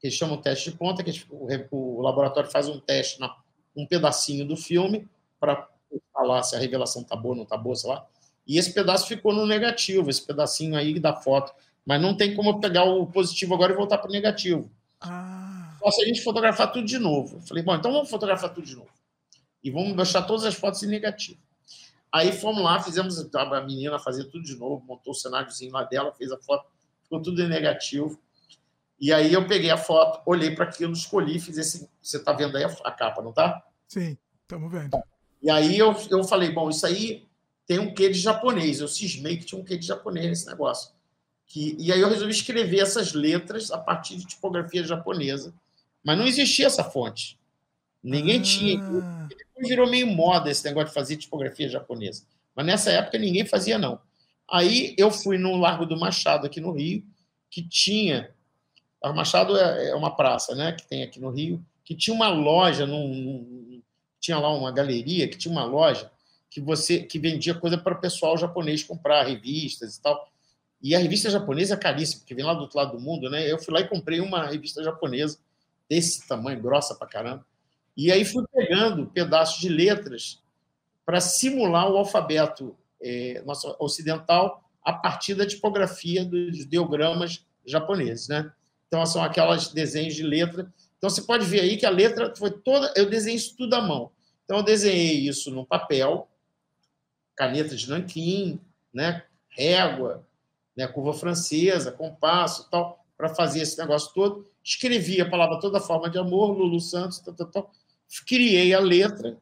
que 0.00 0.06
eles 0.06 0.16
chamam 0.16 0.40
teste 0.40 0.70
de 0.70 0.76
ponta, 0.76 1.02
que 1.02 1.24
o, 1.30 1.98
o 1.98 2.02
laboratório 2.02 2.50
faz 2.50 2.68
um 2.68 2.78
teste 2.80 3.20
na 3.20 3.34
um 3.76 3.86
pedacinho 3.86 4.46
do 4.46 4.56
filme 4.56 5.06
para 5.38 5.68
falar 6.12 6.42
se 6.42 6.56
a 6.56 6.58
revelação 6.58 7.04
tá 7.04 7.14
boa 7.14 7.34
ou 7.34 7.38
não 7.38 7.44
tá 7.44 7.56
boa, 7.56 7.76
sei 7.76 7.90
lá. 7.90 8.06
E 8.46 8.58
esse 8.58 8.72
pedaço 8.72 9.06
ficou 9.06 9.34
no 9.34 9.44
negativo, 9.44 10.08
esse 10.08 10.24
pedacinho 10.24 10.76
aí 10.76 10.98
da 10.98 11.14
foto. 11.14 11.52
Mas 11.84 12.00
não 12.00 12.16
tem 12.16 12.34
como 12.34 12.50
eu 12.50 12.58
pegar 12.58 12.84
o 12.84 13.06
positivo 13.06 13.54
agora 13.54 13.72
e 13.72 13.76
voltar 13.76 13.98
para 13.98 14.08
o 14.08 14.12
negativo. 14.12 14.70
Ah. 15.00 15.76
Só 15.78 15.90
se 15.90 16.02
a 16.02 16.06
gente 16.06 16.22
fotografar 16.22 16.72
tudo 16.72 16.86
de 16.86 16.98
novo. 16.98 17.36
Eu 17.36 17.40
falei, 17.42 17.62
bom, 17.62 17.74
então 17.74 17.92
vamos 17.92 18.08
fotografar 18.08 18.52
tudo 18.52 18.66
de 18.66 18.74
novo. 18.74 18.90
E 19.62 19.70
vamos 19.70 19.94
deixar 19.94 20.22
todas 20.22 20.44
as 20.44 20.54
fotos 20.54 20.82
em 20.82 20.86
negativo. 20.86 21.38
Aí 22.10 22.32
fomos 22.32 22.62
lá, 22.62 22.80
fizemos 22.80 23.18
a 23.34 23.60
menina 23.60 23.98
fazer 23.98 24.24
tudo 24.24 24.42
de 24.42 24.56
novo, 24.56 24.84
montou 24.86 25.12
o 25.12 25.14
cenáriozinho 25.14 25.72
lá 25.72 25.84
dela, 25.84 26.12
fez 26.12 26.32
a 26.32 26.38
foto, 26.38 26.66
ficou 27.02 27.20
tudo 27.20 27.42
em 27.42 27.48
negativo. 27.48 28.18
E 28.98 29.12
aí 29.12 29.32
eu 29.32 29.46
peguei 29.46 29.70
a 29.70 29.76
foto, 29.76 30.22
olhei 30.24 30.54
para 30.54 30.64
aquilo, 30.64 30.92
escolhi, 30.92 31.38
fiz 31.38 31.58
esse. 31.58 31.88
Você 32.00 32.16
está 32.16 32.32
vendo 32.32 32.56
aí 32.56 32.64
a, 32.64 32.68
a, 32.84 32.90
capa, 32.90 33.22
não 33.22 33.32
tá? 33.32 33.62
Sim, 33.86 34.16
estamos 34.42 34.70
vendo. 34.70 34.98
E 35.42 35.50
aí 35.50 35.78
eu, 35.78 35.94
eu 36.10 36.24
falei, 36.24 36.50
bom, 36.50 36.70
isso 36.70 36.86
aí 36.86 37.26
tem 37.66 37.78
um 37.78 37.92
quê 37.92 38.08
de 38.08 38.18
japonês. 38.18 38.80
Eu 38.80 38.88
cismei 38.88 39.36
que 39.36 39.44
tinha 39.44 39.60
um 39.60 39.64
quê 39.64 39.76
de 39.76 39.86
japonês 39.86 40.26
nesse 40.26 40.46
negócio. 40.46 40.94
Que, 41.46 41.76
e 41.78 41.92
aí 41.92 42.00
eu 42.00 42.08
resolvi 42.08 42.32
escrever 42.32 42.80
essas 42.80 43.12
letras 43.12 43.70
a 43.70 43.78
partir 43.78 44.16
de 44.16 44.26
tipografia 44.26 44.82
japonesa. 44.82 45.54
Mas 46.02 46.18
não 46.18 46.26
existia 46.26 46.66
essa 46.66 46.84
fonte. 46.84 47.38
Ninguém 48.02 48.38
ah. 48.38 48.42
tinha. 48.42 48.80
Depois 49.28 49.68
virou 49.68 49.90
meio 49.90 50.06
moda 50.06 50.50
esse 50.50 50.64
negócio 50.64 50.88
de 50.88 50.94
fazer 50.94 51.16
tipografia 51.16 51.68
japonesa. 51.68 52.24
Mas 52.54 52.66
nessa 52.66 52.90
época 52.90 53.18
ninguém 53.18 53.44
fazia, 53.44 53.78
não. 53.78 54.00
Aí 54.48 54.94
eu 54.96 55.10
fui 55.10 55.36
no 55.36 55.56
Largo 55.56 55.84
do 55.84 55.98
Machado, 55.98 56.46
aqui 56.46 56.60
no 56.60 56.70
Rio, 56.70 57.04
que 57.50 57.62
tinha. 57.62 58.30
O 59.10 59.14
Machado 59.14 59.56
é, 59.56 59.90
é 59.90 59.94
uma 59.94 60.14
praça 60.14 60.54
né, 60.54 60.72
que 60.72 60.86
tem 60.86 61.02
aqui 61.02 61.20
no 61.20 61.30
Rio, 61.30 61.64
que 61.84 61.94
tinha 61.94 62.14
uma 62.14 62.28
loja, 62.28 62.86
num, 62.86 63.08
num, 63.08 63.82
tinha 64.20 64.38
lá 64.38 64.52
uma 64.52 64.72
galeria 64.72 65.28
que 65.28 65.38
tinha 65.38 65.52
uma 65.52 65.64
loja 65.64 66.10
que 66.50 66.60
você 66.60 67.00
que 67.00 67.18
vendia 67.18 67.54
coisa 67.54 67.76
para 67.76 67.94
o 67.94 68.00
pessoal 68.00 68.36
japonês 68.38 68.82
comprar, 68.82 69.24
revistas 69.24 69.96
e 69.96 70.02
tal. 70.02 70.30
E 70.82 70.94
a 70.94 70.98
revista 70.98 71.30
japonesa 71.30 71.74
é 71.74 71.76
caríssima, 71.76 72.20
porque 72.20 72.34
vem 72.34 72.44
lá 72.44 72.54
do 72.54 72.60
outro 72.60 72.78
lado 72.78 72.96
do 72.96 73.02
mundo, 73.02 73.28
né? 73.28 73.50
Eu 73.50 73.58
fui 73.58 73.74
lá 73.74 73.80
e 73.80 73.88
comprei 73.88 74.20
uma 74.20 74.46
revista 74.46 74.82
japonesa 74.82 75.38
desse 75.88 76.26
tamanho, 76.26 76.60
grossa 76.60 76.94
pra 76.94 77.06
caramba. 77.06 77.44
E 77.96 78.12
aí 78.12 78.24
fui 78.24 78.44
pegando 78.52 79.06
pedaços 79.06 79.60
de 79.60 79.68
letras 79.68 80.42
para 81.04 81.20
simular 81.20 81.90
o 81.90 81.96
alfabeto 81.96 82.76
é, 83.00 83.42
nosso 83.46 83.74
ocidental 83.78 84.62
a 84.82 84.92
partir 84.92 85.34
da 85.34 85.46
tipografia 85.46 86.24
dos 86.24 86.60
ideogramas 86.60 87.44
japoneses, 87.64 88.28
né? 88.28 88.52
Então 88.86 89.04
são 89.04 89.22
aquelas 89.22 89.68
desenhos 89.68 90.14
de 90.14 90.22
letra. 90.22 90.72
Então 90.98 91.10
você 91.10 91.22
pode 91.22 91.44
ver 91.44 91.60
aí 91.60 91.76
que 91.76 91.86
a 91.86 91.90
letra 91.90 92.34
foi 92.36 92.50
toda, 92.50 92.92
eu 92.96 93.08
desenhei 93.08 93.36
isso 93.36 93.56
tudo 93.56 93.74
à 93.74 93.80
mão. 93.80 94.10
Então 94.44 94.58
eu 94.58 94.62
desenhei 94.62 95.28
isso 95.28 95.50
no 95.50 95.66
papel, 95.66 96.28
caneta 97.34 97.74
de 97.74 97.88
nanquim, 97.88 98.60
né? 98.92 99.24
régua, 99.56 100.26
né? 100.76 100.86
curva 100.86 101.14
francesa, 101.14 101.90
compasso 101.90 102.68
tal, 102.70 103.04
para 103.16 103.34
fazer 103.34 103.60
esse 103.60 103.78
negócio 103.78 104.12
todo. 104.14 104.46
Escrevi 104.62 105.20
a 105.20 105.28
palavra 105.28 105.58
toda 105.58 105.80
forma 105.80 106.10
de 106.10 106.18
amor, 106.18 106.56
Lulu 106.56 106.80
Santos, 106.80 107.18
tal, 107.20 107.34
tal, 107.34 107.46
tal. 107.46 107.70
criei 108.26 108.74
a 108.74 108.78
letra 108.78 109.38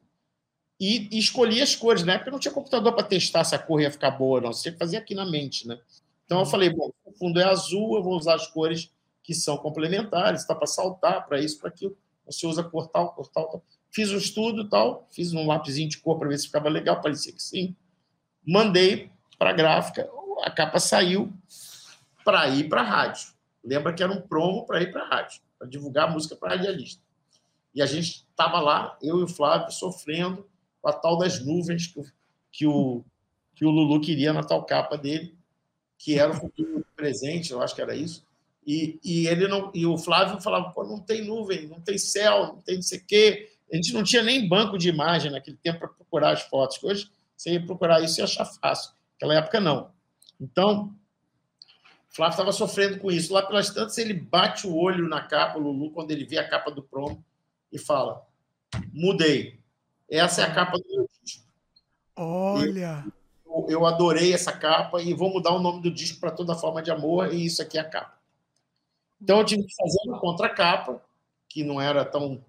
e, 0.79 1.09
e 1.11 1.19
escolhi 1.19 1.61
as 1.61 1.75
cores. 1.75 2.05
Na 2.05 2.15
época 2.15 2.31
não 2.31 2.39
tinha 2.39 2.55
computador 2.55 2.93
para 2.95 3.07
testar 3.07 3.45
se 3.45 3.55
a 3.55 3.59
cor 3.59 3.81
ia 3.81 3.91
ficar 3.91 4.13
boa, 4.13 4.41
não. 4.41 4.53
Você 4.53 4.63
tinha 4.63 4.73
que 4.73 4.79
fazer 4.79 4.97
aqui 4.97 5.15
na 5.15 5.27
mente. 5.27 5.67
Né? 5.67 5.79
Então 6.25 6.39
eu 6.41 6.47
falei, 6.47 6.71
bom, 6.71 6.91
o 7.05 7.13
fundo 7.13 7.41
é 7.41 7.45
azul, 7.45 7.97
eu 7.97 8.03
vou 8.03 8.17
usar 8.17 8.35
as 8.35 8.47
cores 8.47 8.91
que 9.25 9.35
são 9.35 9.57
complementares, 9.57 10.43
está 10.43 10.55
para 10.55 10.69
saltar, 10.69 11.27
para 11.27 11.41
isso, 11.41 11.59
para 11.59 11.71
aquilo. 11.71 11.97
Você 12.27 12.47
usa 12.47 12.63
cor 12.63 12.87
tal, 12.87 13.13
cor 13.13 13.27
tal, 13.27 13.49
tal. 13.49 13.65
Fiz 13.91 14.13
um 14.13 14.19
estudo 14.19 14.69
tal, 14.69 15.09
fiz 15.11 15.33
um 15.33 15.47
lápisinho 15.47 15.89
de 15.89 15.99
cor 15.99 16.17
para 16.19 16.29
ver 16.29 16.39
se 16.39 16.47
ficava 16.47 16.69
legal, 16.69 17.01
parecia 17.01 17.33
que 17.33 17.43
sim 17.43 17.75
mandei 18.47 19.11
para 19.39 19.51
a 19.51 19.53
gráfica, 19.53 20.09
a 20.43 20.51
capa 20.51 20.79
saiu 20.79 21.33
para 22.25 22.49
ir 22.49 22.69
para 22.69 22.83
a 22.83 22.85
rádio. 22.85 23.33
Lembra 23.63 23.93
que 23.95 24.03
era 24.03 24.13
um 24.13 24.21
promo 24.21 24.67
para 24.67 24.83
ir 24.83 24.93
para 24.93 25.03
a 25.03 25.09
rádio, 25.09 25.41
para 25.59 25.67
divulgar 25.67 26.09
a 26.09 26.11
música 26.11 26.37
para 26.37 26.51
radialista. 26.51 27.03
E 27.75 27.83
a 27.83 27.87
gente 27.87 28.27
estava 28.31 28.61
lá, 28.61 28.97
eu 29.03 29.21
e 29.21 29.25
o 29.25 29.29
Flávio, 29.29 29.73
sofrendo 29.73 30.47
com 30.81 30.89
a 30.89 30.93
tal 30.93 31.19
das 31.19 31.45
nuvens 31.45 31.87
que 31.87 31.99
o, 31.99 32.05
que 32.53 32.67
o, 32.67 33.05
que 33.55 33.65
o 33.65 33.71
Lulu 33.71 34.01
queria 34.01 34.33
na 34.33 34.43
tal 34.45 34.65
capa 34.65 34.97
dele, 34.97 35.37
que 35.99 36.19
era 36.19 36.31
o 36.31 36.37
futuro 36.37 36.85
presente, 36.95 37.53
eu 37.53 37.63
acho 37.63 37.75
que 37.75 37.83
era 37.83 37.97
isso. 37.97 38.25
E, 38.67 38.99
e 39.05 39.27
ele 39.27 39.47
não 39.47 39.71
e 39.75 39.85
o 39.85 39.99
Flávio 39.99 40.41
falava, 40.41 40.71
pô, 40.71 40.85
não 40.85 40.99
tem 40.99 41.25
nuvem, 41.25 41.69
não 41.69 41.81
tem 41.81 41.99
céu, 41.99 42.47
não 42.55 42.63
tem 42.63 42.77
não 42.77 42.83
sei 42.83 42.99
o 42.99 43.05
quê. 43.05 43.51
A 43.73 43.77
gente 43.77 43.93
não 43.93 44.03
tinha 44.03 44.23
nem 44.23 44.49
banco 44.49 44.79
de 44.79 44.89
imagem 44.89 45.31
naquele 45.31 45.57
tempo 45.57 45.81
para 45.81 45.89
procurar 45.89 46.33
as 46.33 46.43
fotos. 46.43 46.83
Hoje 46.83 47.11
você 47.37 47.53
ia 47.53 47.65
procurar 47.65 48.01
isso 48.03 48.21
e 48.21 48.23
achar 48.23 48.45
fácil. 48.45 48.93
Naquela 49.15 49.35
época, 49.35 49.61
não. 49.61 49.91
Então, 50.41 50.95
Flávio 52.09 52.35
estava 52.35 52.53
sofrendo 52.53 52.99
com 52.99 53.11
isso. 53.11 53.33
Lá 53.33 53.43
pelas 53.43 53.71
tantas, 53.71 53.99
ele 53.99 54.15
bate 54.15 54.67
o 54.67 54.77
olho 54.77 55.09
na 55.09 55.21
capa, 55.21 55.59
o 55.59 55.63
Lulu, 55.63 55.91
quando 55.91 56.11
ele 56.13 56.25
vê 56.25 56.39
a 56.39 56.49
capa 56.49 56.71
do 56.71 56.83
promo, 56.83 57.25
e 57.73 57.79
fala: 57.79 58.25
mudei. 58.93 59.59
Essa 60.09 60.43
é 60.43 60.45
a 60.45 60.55
capa 60.55 60.79
do 60.79 60.85
meu 60.89 61.09
disco. 61.23 61.45
Olha! 62.15 63.05
Eu, 63.45 63.67
eu 63.69 63.87
adorei 63.87 64.33
essa 64.33 64.53
capa 64.53 65.03
e 65.03 65.13
vou 65.13 65.33
mudar 65.33 65.53
o 65.53 65.61
nome 65.61 65.83
do 65.83 65.91
disco 65.91 66.21
para 66.21 66.31
toda 66.31 66.55
forma 66.55 66.81
de 66.81 66.91
amor, 66.91 67.35
e 67.35 67.45
isso 67.45 67.61
aqui 67.61 67.79
é 67.79 67.81
a 67.81 67.89
capa. 67.89 68.14
Então 69.25 69.39
eu 69.39 69.45
tive 69.45 69.65
que 69.65 69.75
fazer 69.75 69.99
uma 70.05 70.21
contracapa, 70.21 71.03
que 71.49 71.65
não 71.65 71.81
era 71.81 72.05
tão 72.05 72.45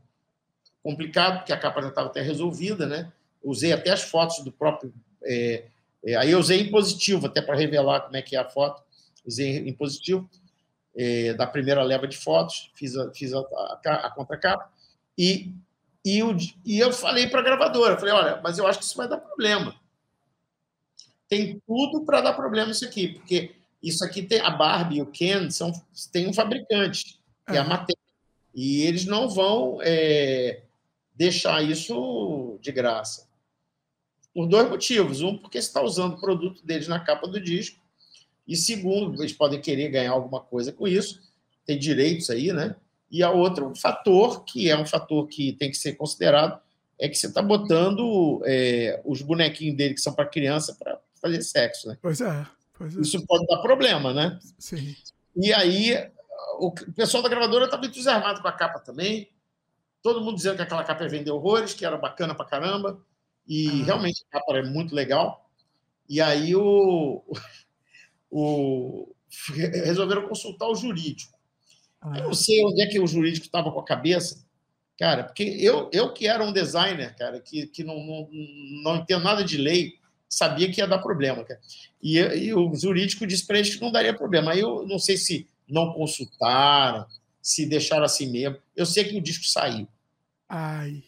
complicado, 0.83 1.37
porque 1.37 1.53
a 1.53 1.57
capa 1.57 1.81
já 1.81 1.87
estava 1.87 2.09
até 2.09 2.21
resolvida, 2.21 2.85
né? 2.85 3.13
Usei 3.41 3.71
até 3.71 3.91
as 3.91 4.03
fotos 4.03 4.43
do 4.43 4.51
próprio. 4.51 4.93
É, 5.23 5.67
é, 6.03 6.15
aí 6.17 6.31
eu 6.31 6.39
usei 6.39 6.59
em 6.59 6.69
positivo, 6.69 7.27
até 7.27 7.41
para 7.41 7.55
revelar 7.55 8.01
como 8.01 8.17
é 8.17 8.21
que 8.21 8.35
é 8.35 8.39
a 8.39 8.49
foto. 8.49 8.83
Usei 9.25 9.57
em 9.59 9.71
positivo, 9.71 10.29
é, 10.93 11.33
da 11.33 11.47
primeira 11.47 11.81
leva 11.81 12.07
de 12.07 12.17
fotos, 12.17 12.69
fiz 12.75 12.97
a, 12.97 13.09
fiz 13.13 13.33
a, 13.33 13.39
a, 13.39 14.07
a 14.07 14.11
contracapa. 14.11 14.69
E, 15.17 15.53
e, 16.03 16.19
eu, 16.19 16.35
e 16.65 16.77
eu 16.77 16.91
falei 16.91 17.27
para 17.27 17.39
a 17.39 17.43
gravadora: 17.43 17.97
falei, 17.97 18.13
olha, 18.13 18.41
mas 18.43 18.57
eu 18.57 18.67
acho 18.67 18.79
que 18.79 18.85
isso 18.85 18.97
vai 18.97 19.07
dar 19.07 19.17
problema. 19.17 19.73
Tem 21.29 21.61
tudo 21.65 22.03
para 22.03 22.19
dar 22.19 22.33
problema 22.33 22.71
isso 22.71 22.83
aqui, 22.83 23.13
porque 23.13 23.55
isso 23.85 24.03
aqui 24.03 24.23
tem 24.23 24.39
a 24.39 24.49
Barbie 24.49 24.97
e 24.97 25.01
o 25.01 25.05
Ken 25.05 25.49
são, 25.51 25.71
tem 26.11 26.27
um 26.27 26.33
fabricante, 26.33 27.19
que 27.47 27.55
é 27.55 27.59
a 27.59 27.63
Mattel. 27.63 27.95
E 28.53 28.81
eles 28.81 29.05
não 29.05 29.29
vão 29.29 29.79
é, 29.81 30.63
deixar 31.13 31.61
isso 31.61 32.57
de 32.61 32.71
graça. 32.71 33.27
Por 34.33 34.47
dois 34.47 34.67
motivos. 34.69 35.21
Um, 35.21 35.37
porque 35.37 35.61
você 35.61 35.67
está 35.67 35.81
usando 35.81 36.13
o 36.13 36.19
produto 36.19 36.65
deles 36.65 36.87
na 36.87 36.99
capa 36.99 37.27
do 37.27 37.39
disco. 37.39 37.79
E 38.47 38.55
segundo, 38.55 39.21
eles 39.21 39.33
podem 39.33 39.61
querer 39.61 39.89
ganhar 39.89 40.11
alguma 40.11 40.39
coisa 40.39 40.71
com 40.71 40.87
isso. 40.87 41.21
Tem 41.65 41.77
direitos 41.77 42.29
aí, 42.29 42.51
né? 42.51 42.75
E 43.11 43.21
a 43.21 43.29
outra, 43.29 43.65
um 43.65 43.75
fator, 43.75 44.43
que 44.45 44.69
é 44.69 44.77
um 44.77 44.85
fator 44.85 45.27
que 45.27 45.53
tem 45.53 45.69
que 45.69 45.77
ser 45.77 45.93
considerado, 45.93 46.59
é 46.99 47.07
que 47.07 47.15
você 47.15 47.27
está 47.27 47.41
botando 47.41 48.41
é, 48.45 49.01
os 49.05 49.21
bonequinhos 49.21 49.77
dele, 49.77 49.93
que 49.93 50.01
são 50.01 50.13
para 50.13 50.25
criança, 50.25 50.75
para 50.75 50.99
fazer 51.21 51.41
sexo, 51.41 51.87
né? 51.87 51.97
Pois 52.01 52.21
é, 52.21 52.47
pois 52.77 52.95
é. 52.95 53.01
Isso 53.01 53.25
pode 53.25 53.45
dar 53.47 53.57
problema, 53.57 54.13
né? 54.13 54.39
Sim. 54.57 54.95
E 55.35 55.53
aí, 55.53 56.09
o 56.59 56.71
pessoal 56.71 57.23
da 57.23 57.29
gravadora 57.29 57.65
estava 57.65 57.85
entusiasmado 57.85 58.41
com 58.41 58.47
a 58.47 58.51
capa 58.51 58.79
também. 58.79 59.29
Todo 60.01 60.21
mundo 60.21 60.35
dizendo 60.35 60.55
que 60.55 60.61
aquela 60.61 60.83
capa 60.83 61.03
ia 61.03 61.09
vender 61.09 61.31
horrores, 61.31 61.73
que 61.73 61.85
era 61.85 61.97
bacana 61.97 62.35
pra 62.35 62.45
caramba. 62.45 63.01
E 63.47 63.81
ah. 63.81 63.85
realmente 63.85 64.23
a 64.29 64.39
capa 64.39 64.57
é 64.57 64.63
muito 64.63 64.93
legal. 64.95 65.49
E 66.07 66.21
aí 66.21 66.55
o, 66.55 67.23
o, 68.29 69.15
resolveram 69.83 70.27
consultar 70.27 70.67
o 70.67 70.75
jurídico. 70.75 71.37
Ah. 72.01 72.19
Eu 72.19 72.25
não 72.25 72.33
sei 72.33 72.63
onde 72.63 72.81
é 72.81 72.87
que 72.87 72.99
o 72.99 73.07
jurídico 73.07 73.45
estava 73.45 73.71
com 73.71 73.79
a 73.79 73.85
cabeça, 73.85 74.45
cara, 74.97 75.23
porque 75.23 75.43
eu, 75.43 75.89
eu 75.91 76.13
que 76.13 76.27
era 76.27 76.43
um 76.43 76.53
designer, 76.53 77.15
cara, 77.15 77.39
que, 77.39 77.67
que 77.67 77.83
não, 77.83 77.95
não, 78.05 78.29
não 78.83 78.95
entendo 78.97 79.23
nada 79.23 79.43
de 79.43 79.57
lei, 79.57 79.95
sabia 80.35 80.69
que 80.69 80.81
ia 80.81 80.87
dar 80.87 80.99
problema, 80.99 81.45
cara. 81.45 81.61
E, 82.03 82.17
e 82.17 82.53
o 82.53 82.75
jurídico 82.75 83.25
disse 83.25 83.47
para 83.47 83.57
eles 83.57 83.73
que 83.73 83.81
não 83.81 83.89
daria 83.89 84.13
problema. 84.13 84.51
Aí 84.51 84.59
eu 84.59 84.85
não 84.85 84.99
sei 84.99 85.15
se 85.15 85.47
não 85.67 85.93
consultaram, 85.93 87.05
se 87.41 87.65
deixaram 87.65 88.03
assim 88.03 88.29
mesmo. 88.29 88.57
Eu 88.75 88.85
sei 88.85 89.05
que 89.05 89.17
o 89.17 89.21
disco 89.21 89.45
saiu. 89.45 89.87
Ai. 90.49 91.03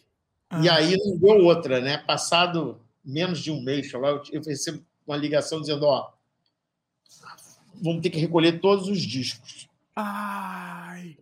E 0.62 0.68
aí 0.68 0.96
não 0.96 1.18
deu 1.18 1.44
outra, 1.44 1.78
né? 1.78 1.98
Passado 1.98 2.80
menos 3.04 3.40
de 3.40 3.50
um 3.50 3.60
mês, 3.60 3.92
eu 3.92 4.40
recebo 4.40 4.82
uma 5.06 5.16
ligação 5.16 5.60
dizendo: 5.60 5.84
ó, 5.84 6.10
vamos 7.82 8.00
ter 8.00 8.08
que 8.08 8.18
recolher 8.18 8.60
todos 8.60 8.88
os 8.88 9.02
discos. 9.02 9.68
Ai. 9.94 11.18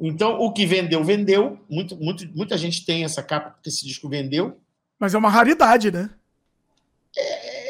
Então, 0.00 0.40
o 0.40 0.52
que 0.52 0.66
vendeu, 0.66 1.04
vendeu. 1.04 1.64
Muito, 1.70 1.96
muito, 1.96 2.26
muita 2.36 2.58
gente 2.58 2.84
tem 2.84 3.04
essa 3.04 3.22
capa 3.22 3.50
porque 3.50 3.68
esse 3.68 3.86
disco 3.86 4.08
vendeu. 4.08 4.60
Mas 4.98 5.14
é 5.14 5.18
uma 5.18 5.30
raridade, 5.30 5.92
né? 5.92 6.10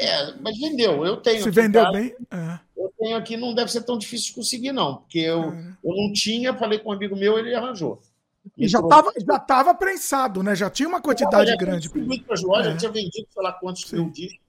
É, 0.05 0.33
mas 0.41 0.57
vendeu. 0.57 1.05
Eu 1.05 1.17
tenho. 1.17 1.43
Se 1.43 1.51
vendeu 1.51 1.83
cara, 1.83 1.97
bem. 1.97 2.15
É. 2.31 2.59
Eu 2.77 2.93
tenho 2.99 3.17
aqui, 3.17 3.37
não 3.37 3.53
deve 3.53 3.71
ser 3.71 3.83
tão 3.83 3.97
difícil 3.97 4.27
de 4.27 4.33
conseguir, 4.35 4.71
não. 4.71 4.97
Porque 4.97 5.19
eu, 5.19 5.43
é. 5.43 5.73
eu 5.83 5.95
não 5.95 6.13
tinha, 6.13 6.53
falei 6.53 6.79
com 6.79 6.89
um 6.89 6.93
amigo 6.93 7.15
meu, 7.15 7.37
ele 7.37 7.53
arranjou. 7.53 8.01
E 8.57 8.67
já 8.67 8.79
estava 8.79 9.11
já 9.17 9.39
tava 9.39 9.73
prensado, 9.73 10.43
né? 10.43 10.55
Já 10.55 10.69
tinha 10.69 10.87
uma 10.87 11.01
quantidade 11.01 11.49
já 11.49 11.57
grande. 11.57 11.89
Muito 11.95 12.25
para 12.25 12.35
as 12.35 12.43
lojas, 12.43 12.75
é. 12.75 12.77
tinha 12.77 12.91
vendido, 12.91 13.27
sei 13.31 13.43
lá 13.43 13.51
quantos 13.51 13.91
mil 13.91 14.09
discos. 14.09 14.39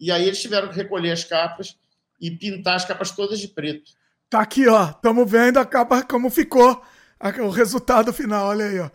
E 0.00 0.10
aí 0.10 0.26
eles 0.26 0.40
tiveram 0.40 0.68
que 0.68 0.76
recolher 0.76 1.12
as 1.12 1.24
capas 1.24 1.76
e 2.20 2.30
pintar 2.30 2.76
as 2.76 2.84
capas 2.84 3.12
todas 3.12 3.38
de 3.38 3.48
preto. 3.48 3.92
Tá 4.28 4.40
aqui, 4.40 4.66
ó. 4.66 4.90
Estamos 4.90 5.30
vendo 5.30 5.58
a 5.58 5.64
capa 5.64 6.02
como 6.02 6.30
ficou 6.30 6.82
o 7.42 7.50
resultado 7.50 8.12
final. 8.12 8.48
Olha 8.48 8.66
aí, 8.66 8.80
ó. 8.80 8.90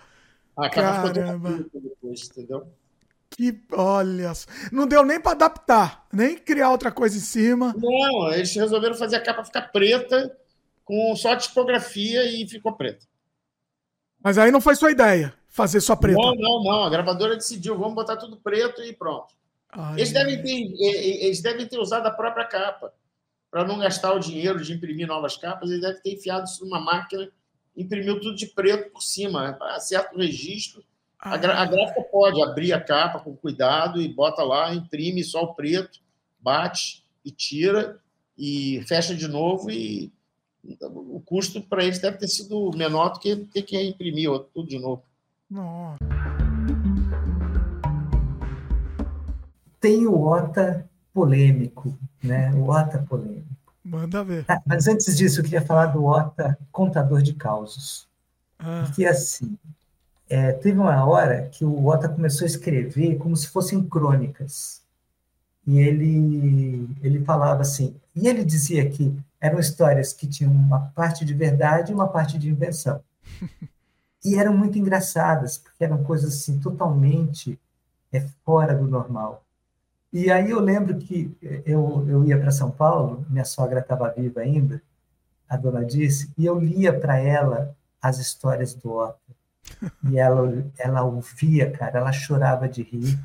A 0.58 0.70
capa 0.70 1.14
Caramba. 1.14 1.58
ficou 1.58 1.82
depois, 1.82 2.30
entendeu? 2.30 2.68
Que, 3.40 3.58
olha, 3.72 4.34
não 4.70 4.86
deu 4.86 5.06
nem 5.06 5.18
para 5.18 5.32
adaptar, 5.32 6.06
nem 6.12 6.38
criar 6.38 6.72
outra 6.72 6.92
coisa 6.92 7.16
em 7.16 7.22
cima. 7.22 7.74
Não, 7.78 8.34
eles 8.34 8.54
resolveram 8.54 8.96
fazer 8.96 9.16
a 9.16 9.22
capa 9.22 9.46
ficar 9.46 9.72
preta, 9.72 10.38
com 10.84 11.16
só 11.16 11.34
tipografia 11.38 12.26
e 12.26 12.46
ficou 12.46 12.74
preta. 12.74 13.08
Mas 14.22 14.38
aí 14.38 14.52
não 14.52 14.60
foi 14.60 14.76
sua 14.76 14.92
ideia, 14.92 15.34
fazer 15.48 15.80
só 15.80 15.96
preta. 15.96 16.20
Não, 16.20 16.36
não, 16.36 16.64
não. 16.66 16.84
A 16.84 16.90
gravadora 16.90 17.38
decidiu, 17.38 17.78
vamos 17.78 17.96
botar 17.96 18.18
tudo 18.18 18.36
preto 18.36 18.84
e 18.84 18.92
pronto. 18.92 19.34
Ai, 19.70 19.94
eles, 19.94 20.12
devem 20.12 20.44
ter, 20.44 20.76
eles 21.24 21.42
devem 21.42 21.66
ter 21.66 21.80
usado 21.80 22.08
a 22.08 22.12
própria 22.12 22.44
capa. 22.44 22.94
Para 23.50 23.64
não 23.64 23.80
gastar 23.80 24.12
o 24.12 24.20
dinheiro 24.20 24.62
de 24.62 24.74
imprimir 24.74 25.08
novas 25.08 25.38
capas, 25.38 25.70
eles 25.70 25.82
devem 25.82 26.02
ter 26.02 26.14
enfiado 26.16 26.44
isso 26.44 26.66
numa 26.66 26.82
máquina, 26.82 27.32
imprimiu 27.74 28.20
tudo 28.20 28.36
de 28.36 28.48
preto 28.48 28.92
por 28.92 29.02
cima, 29.02 29.54
para 29.54 29.80
certo 29.80 30.18
registro. 30.18 30.84
A, 31.20 31.34
a 31.34 31.66
gráfica 31.66 32.02
pode 32.10 32.42
abrir 32.42 32.72
a 32.72 32.80
capa 32.80 33.20
com 33.20 33.36
cuidado 33.36 34.02
e 34.02 34.08
bota 34.08 34.42
lá, 34.42 34.74
imprime 34.74 35.24
só 35.24 35.44
o 35.44 35.54
preto, 35.54 36.00
bate 36.40 37.04
e 37.26 37.32
tira 37.32 38.00
e 38.38 38.82
fecha 38.88 39.14
de 39.14 39.28
novo 39.28 39.70
e 39.70 40.12
o 40.82 41.22
custo 41.26 41.62
para 41.62 41.84
eles 41.84 42.00
deve 42.00 42.18
ter 42.18 42.28
sido 42.28 42.72
menor 42.76 43.10
do 43.10 43.20
que 43.20 43.36
ter 43.36 43.64
que 43.64 43.82
imprimir 43.82 44.30
tudo 44.54 44.68
de 44.68 44.80
novo. 44.80 45.04
Nossa. 45.50 45.98
Tem 49.80 50.06
o 50.06 50.22
OTA 50.22 50.90
polêmico, 51.14 51.98
né? 52.22 52.52
O 52.54 52.70
OTA 52.70 53.00
polêmico. 53.00 53.48
Manda 53.84 54.24
ver. 54.24 54.46
Ah, 54.48 54.62
mas 54.66 54.88
antes 54.88 55.18
disso, 55.18 55.40
eu 55.40 55.44
queria 55.44 55.62
falar 55.62 55.88
do 55.88 56.06
OTA 56.06 56.58
contador 56.72 57.22
de 57.22 57.34
causos. 57.34 58.08
Ah. 58.60 58.84
Porque 58.86 59.06
assim, 59.06 59.58
é, 60.30 60.52
teve 60.52 60.80
uma 60.80 61.04
hora 61.06 61.50
que 61.50 61.66
o 61.66 61.88
OTA 61.88 62.08
começou 62.08 62.46
a 62.46 62.48
escrever 62.48 63.18
como 63.18 63.36
se 63.36 63.48
fossem 63.48 63.84
crônicas. 63.84 64.82
E 65.66 65.80
ele, 65.80 66.88
ele 67.02 67.24
falava 67.26 67.62
assim, 67.62 67.96
e 68.16 68.28
ele 68.28 68.46
dizia 68.46 68.90
que 68.90 69.18
eram 69.42 69.60
histórias 69.60 70.14
que 70.14 70.28
tinham 70.28 70.52
uma 70.52 70.80
parte 70.96 71.26
de 71.26 71.34
verdade 71.34 71.92
e 71.92 71.96
uma 71.96 72.08
parte 72.08 72.38
de 72.38 72.50
invenção. 72.50 73.02
E 74.22 74.36
eram 74.36 74.52
muito 74.52 74.78
engraçadas, 74.78 75.58
porque 75.58 75.82
eram 75.82 76.04
coisas 76.04 76.34
assim 76.34 76.60
totalmente 76.60 77.58
é, 78.12 78.20
fora 78.44 78.76
do 78.76 78.86
normal. 78.86 79.46
E 80.12 80.30
aí 80.30 80.50
eu 80.50 80.60
lembro 80.60 80.98
que 80.98 81.34
eu, 81.66 82.06
eu 82.06 82.26
ia 82.26 82.38
para 82.38 82.52
São 82.52 82.70
Paulo, 82.70 83.26
minha 83.30 83.46
sogra 83.46 83.80
estava 83.80 84.12
viva 84.12 84.42
ainda, 84.42 84.82
a 85.48 85.56
dona 85.56 85.86
disse, 85.86 86.30
e 86.38 86.46
eu 86.46 86.60
lia 86.60 87.00
para 87.00 87.18
ela 87.18 87.74
as 88.02 88.18
histórias 88.18 88.74
do 88.74 88.92
Otto. 88.92 89.39
E 90.10 90.18
ela, 90.20 90.66
ela 90.78 91.04
ouvia, 91.04 91.72
cara, 91.72 92.00
ela 92.00 92.12
chorava 92.12 92.68
de 92.68 92.84
rir. 92.84 93.18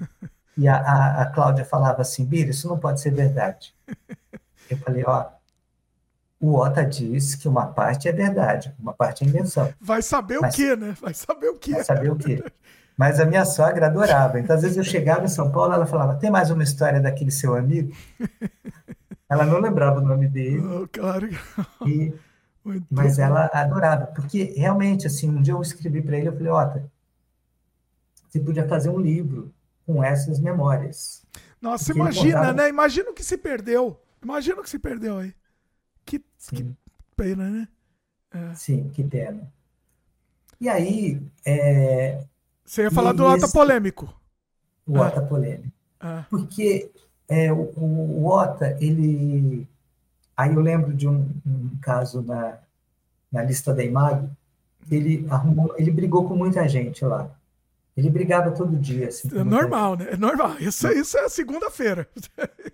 E 0.56 0.68
a, 0.68 0.76
a, 0.76 1.22
a 1.22 1.26
Cláudia 1.26 1.64
falava 1.64 2.02
assim, 2.02 2.24
Bira, 2.24 2.50
isso 2.50 2.68
não 2.68 2.78
pode 2.78 3.00
ser 3.00 3.10
verdade. 3.10 3.74
Eu 4.70 4.78
falei, 4.78 5.04
ó, 5.06 5.26
o 6.40 6.54
Ota 6.56 6.84
diz 6.84 7.34
que 7.34 7.48
uma 7.48 7.66
parte 7.66 8.08
é 8.08 8.12
verdade, 8.12 8.74
uma 8.78 8.92
parte 8.92 9.24
é 9.24 9.26
invenção. 9.26 9.72
Vai 9.80 10.02
saber 10.02 10.38
Mas, 10.40 10.54
o 10.54 10.56
que, 10.56 10.76
né? 10.76 10.94
Vai 11.00 11.14
saber 11.14 11.48
o 11.48 11.58
que. 11.58 11.72
Vai 11.72 11.84
saber 11.84 12.10
o 12.10 12.16
que. 12.16 12.44
Mas 12.96 13.18
a 13.18 13.24
minha 13.24 13.44
sogra 13.44 13.86
adorava. 13.86 14.38
Então, 14.38 14.54
às 14.54 14.62
vezes 14.62 14.76
eu 14.76 14.84
chegava 14.84 15.24
em 15.24 15.28
São 15.28 15.50
Paulo, 15.50 15.72
ela 15.72 15.86
falava: 15.86 16.16
tem 16.16 16.30
mais 16.30 16.50
uma 16.50 16.62
história 16.62 17.00
daquele 17.00 17.30
seu 17.30 17.56
amigo? 17.56 17.92
Ela 19.28 19.44
não 19.44 19.58
lembrava 19.58 20.00
o 20.00 20.04
nome 20.04 20.28
dele. 20.28 20.60
Oh, 20.60 20.86
claro. 20.86 21.28
E, 21.86 22.14
mas 22.90 23.18
ela 23.18 23.50
adorava, 23.52 24.06
porque 24.06 24.54
realmente, 24.56 25.06
assim, 25.06 25.28
um 25.28 25.42
dia 25.42 25.52
eu 25.52 25.60
escrevi 25.60 26.00
para 26.00 26.16
ele, 26.16 26.28
eu 26.28 26.32
falei: 26.36 26.50
Ota, 26.50 26.90
você 28.28 28.40
podia 28.40 28.66
fazer 28.66 28.88
um 28.88 28.98
livro 28.98 29.52
com 29.86 30.02
essas 30.02 30.40
memórias. 30.40 31.22
Nossa, 31.60 31.86
porque 31.86 32.00
imagina, 32.00 32.38
contava... 32.38 32.52
né? 32.54 32.68
Imagina 32.68 33.10
o 33.10 33.14
que 33.14 33.22
se 33.22 33.36
perdeu. 33.36 34.00
Imagina 34.22 34.60
o 34.60 34.62
que 34.62 34.70
se 34.70 34.78
perdeu 34.78 35.18
aí. 35.18 35.34
Que, 36.04 36.18
que 36.50 36.66
pena, 37.14 37.48
né? 37.50 37.68
É. 38.32 38.54
Sim, 38.54 38.88
que 38.88 39.04
pena. 39.04 39.52
E 40.60 40.68
aí. 40.68 41.20
É... 41.44 42.24
Você 42.64 42.82
ia 42.82 42.90
falar 42.90 43.12
do 43.12 43.24
Ota 43.24 43.46
polêmico. 43.48 44.12
O 44.86 44.98
Ota 44.98 45.20
ah. 45.20 45.26
polêmico. 45.26 45.72
Ah. 46.00 46.24
Porque 46.30 46.90
é, 47.28 47.52
o, 47.52 47.72
o 47.76 48.26
Ota, 48.26 48.76
ele, 48.80 49.68
Aí 50.36 50.54
eu 50.54 50.60
lembro 50.60 50.92
de 50.92 51.08
um, 51.08 51.28
um 51.46 51.70
caso 51.80 52.22
na, 52.22 52.58
na 53.30 53.42
lista 53.42 53.72
da 53.72 53.84
Imag, 53.84 54.28
que 54.88 54.94
ele 54.94 55.26
arrumou, 55.30 55.74
ele 55.78 55.90
brigou 55.90 56.26
com 56.26 56.36
muita 56.36 56.68
gente 56.68 57.04
lá. 57.04 57.30
Ele 57.96 58.10
brigava 58.10 58.50
todo 58.50 58.76
dia. 58.76 59.08
Assim, 59.08 59.28
é 59.32 59.44
normal, 59.44 59.96
né? 59.96 60.08
É 60.10 60.16
normal. 60.16 60.58
Isso, 60.58 60.88
isso 60.88 61.16
é 61.16 61.28
segunda-feira. 61.28 62.08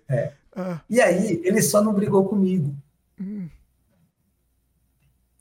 É. 0.07 0.33
Ah. 0.53 0.81
E 0.89 0.99
aí, 0.99 1.41
ele 1.45 1.61
só 1.61 1.81
não 1.81 1.93
brigou 1.93 2.27
comigo. 2.27 2.75
Hum. 3.17 3.47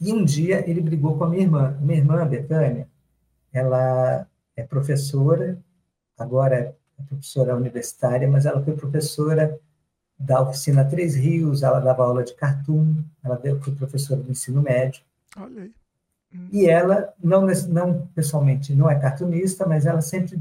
E 0.00 0.12
um 0.12 0.24
dia 0.24 0.64
ele 0.70 0.80
brigou 0.80 1.18
com 1.18 1.24
a 1.24 1.28
minha 1.28 1.42
irmã. 1.42 1.76
Minha 1.80 1.98
irmã, 1.98 2.24
Betânia, 2.24 2.88
ela 3.52 4.24
é 4.56 4.62
professora, 4.62 5.58
agora 6.16 6.76
é 6.98 7.02
professora 7.02 7.56
universitária, 7.56 8.28
mas 8.28 8.46
ela 8.46 8.62
foi 8.62 8.74
professora 8.74 9.58
da 10.20 10.42
oficina 10.42 10.84
Três 10.84 11.14
Rios, 11.14 11.62
ela 11.62 11.80
dava 11.80 12.04
aula 12.04 12.22
de 12.22 12.34
cartoon, 12.34 13.02
ela 13.24 13.40
foi 13.62 13.74
professora 13.74 14.20
do 14.20 14.30
ensino 14.30 14.60
médio. 14.60 15.02
Olha 15.34 15.62
aí. 15.62 15.72
Hum. 16.32 16.48
E 16.52 16.68
ela, 16.68 17.12
não, 17.22 17.46
não 17.68 18.06
pessoalmente, 18.08 18.74
não 18.74 18.88
é 18.88 18.98
cartunista, 18.98 19.66
mas 19.66 19.86
ela 19.86 20.02
sempre 20.02 20.40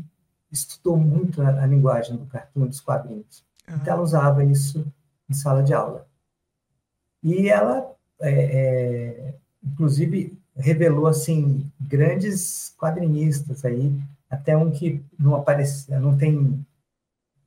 estudou 0.51 0.97
muito 0.97 1.41
a, 1.41 1.63
a 1.63 1.65
linguagem 1.65 2.17
do 2.17 2.25
cartoon, 2.25 2.67
dos 2.67 2.81
quadrinhos. 2.81 3.43
Uhum. 3.67 3.75
Então, 3.77 3.93
ela 3.93 4.03
usava 4.03 4.43
isso 4.43 4.85
em 5.29 5.33
sala 5.33 5.63
de 5.63 5.73
aula. 5.73 6.05
E 7.23 7.49
ela, 7.49 7.95
é, 8.19 8.31
é, 8.31 9.35
inclusive, 9.63 10.37
revelou 10.55 11.07
assim 11.07 11.71
grandes 11.79 12.75
quadrinistas 12.77 13.63
aí, 13.63 13.97
até 14.29 14.57
um 14.57 14.69
que 14.69 15.03
não 15.17 15.35
aparecia, 15.35 15.99
não 15.99 16.17
tem 16.17 16.65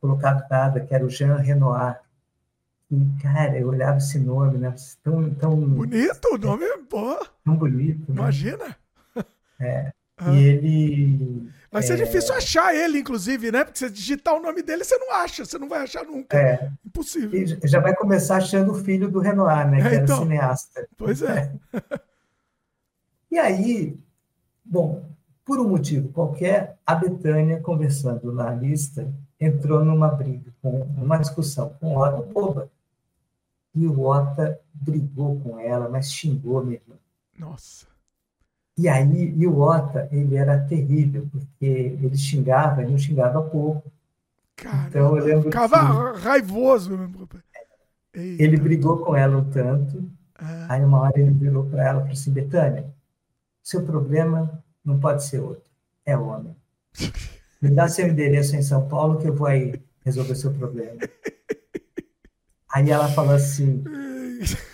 colocado 0.01 0.49
nada, 0.51 0.81
que 0.81 0.94
era 0.94 1.05
o 1.05 1.11
Jean 1.11 1.36
Renoir. 1.36 2.01
E, 2.93 3.23
cara, 3.23 3.59
eu 3.59 3.69
olhava 3.69 3.97
esse 3.97 4.19
nome, 4.19 4.59
né? 4.59 4.75
Tão, 5.03 5.31
tão 5.35 5.57
bonito, 5.57 6.29
o 6.35 6.37
nome 6.37 6.62
é 6.62 6.77
bom. 6.77 7.19
Tão 7.43 7.57
bonito. 7.57 8.12
Né? 8.12 8.19
Imagina. 8.19 8.77
É. 9.59 9.91
Ah. 10.19 10.31
E 10.35 10.45
ele. 10.45 11.51
Vai 11.71 11.83
ser 11.83 11.95
é... 11.95 12.05
difícil 12.05 12.35
achar 12.35 12.75
ele, 12.75 12.99
inclusive, 12.99 13.51
né? 13.51 13.65
Porque 13.65 13.79
você 13.79 13.89
digitar 13.89 14.35
o 14.35 14.43
nome 14.43 14.62
dele, 14.62 14.85
você 14.85 14.99
não 14.99 15.11
acha, 15.15 15.43
você 15.43 15.59
não 15.59 15.71
vai 15.71 15.85
achar 15.85 16.05
nunca. 16.05 16.37
É. 16.37 16.71
Impossível. 16.85 17.59
E 17.65 17.67
já 17.67 17.81
vai 17.81 17.97
começar 17.97 18.37
achando 18.37 18.73
o 18.73 18.85
filho 18.85 19.11
do 19.11 19.21
Renoir, 19.21 19.71
né? 19.71 19.81
Que 19.81 19.89
é, 19.89 19.95
então. 19.95 20.17
era 20.17 20.25
cineasta. 20.25 20.89
Pois 20.99 21.23
é. 21.23 21.51
E 23.31 23.39
aí, 23.39 23.99
bom, 24.62 25.03
por 25.47 25.59
um 25.59 25.67
motivo 25.67 26.11
qualquer, 26.11 26.77
a 26.85 26.95
Betânia, 26.95 27.59
conversando 27.59 28.31
na 28.31 28.51
lista, 28.51 29.11
entrou 29.41 29.83
numa 29.83 30.09
briga, 30.09 30.53
com 30.61 30.83
uma 30.99 31.17
discussão 31.17 31.75
com 31.81 31.97
o 31.97 31.99
Otto 31.99 32.31
Boba. 32.31 32.71
E 33.75 33.86
o 33.86 34.02
Ota 34.02 34.60
brigou 34.73 35.41
com 35.41 35.59
ela, 35.59 35.89
mas 35.89 36.12
xingou 36.12 36.65
minha 36.65 36.76
irmã. 36.76 36.97
Nossa. 37.39 37.86
E 38.76 38.89
aí, 38.89 39.34
e 39.36 39.47
o 39.47 39.59
Ota, 39.60 40.09
ele 40.10 40.36
era 40.36 40.59
terrível, 40.59 41.28
porque 41.31 41.65
ele 41.65 42.17
xingava, 42.17 42.83
ele 42.83 42.91
não 42.91 42.99
xingava 42.99 43.42
pouco. 43.42 43.91
Caramba, 44.57 44.89
então, 44.89 45.17
eu 45.17 45.25
lembro 45.25 45.42
ficava 45.44 46.12
que, 46.12 46.20
raivoso. 46.20 46.99
Ele 48.15 48.57
brigou 48.57 48.99
com 48.99 49.17
ela 49.17 49.39
um 49.39 49.51
tanto, 49.51 50.10
ah. 50.34 50.67
aí 50.68 50.84
uma 50.84 51.01
hora 51.01 51.18
ele 51.18 51.31
virou 51.31 51.65
para 51.65 51.83
ela 51.83 51.99
e 51.99 52.02
falou 52.02 52.12
assim, 52.12 52.31
Betânia, 52.31 52.94
seu 53.62 53.84
problema 53.84 54.62
não 54.84 54.99
pode 54.99 55.25
ser 55.25 55.41
outro, 55.41 55.65
é 56.05 56.17
homem. 56.17 56.55
Me 57.60 57.70
dá 57.70 57.89
seu 57.89 58.09
endereço 58.09 58.57
em 58.57 58.62
São 58.62 58.89
Paulo 58.89 59.18
que 59.18 59.28
eu 59.28 59.34
vou 59.34 59.47
aí 59.47 59.81
resolver 60.05 60.34
seu 60.34 60.52
problema. 60.52 60.99
Aí 62.73 62.91
ela 62.91 63.09
falou 63.09 63.34
assim, 63.34 63.84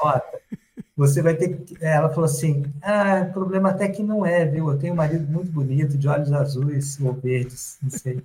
Ota, 0.00 0.38
você 0.98 1.22
vai 1.22 1.34
ter 1.34 1.56
que. 1.56 1.76
Ela 1.80 2.08
falou 2.08 2.24
assim: 2.24 2.64
ah, 2.82 3.28
problema 3.32 3.70
até 3.70 3.88
que 3.88 4.02
não 4.02 4.26
é, 4.26 4.44
viu? 4.44 4.68
Eu 4.68 4.76
tenho 4.76 4.94
um 4.94 4.96
marido 4.96 5.30
muito 5.30 5.50
bonito, 5.50 5.96
de 5.96 6.08
olhos 6.08 6.32
azuis 6.32 6.98
ou 7.00 7.12
verdes, 7.12 7.78
não 7.80 7.88
sei. 7.88 8.20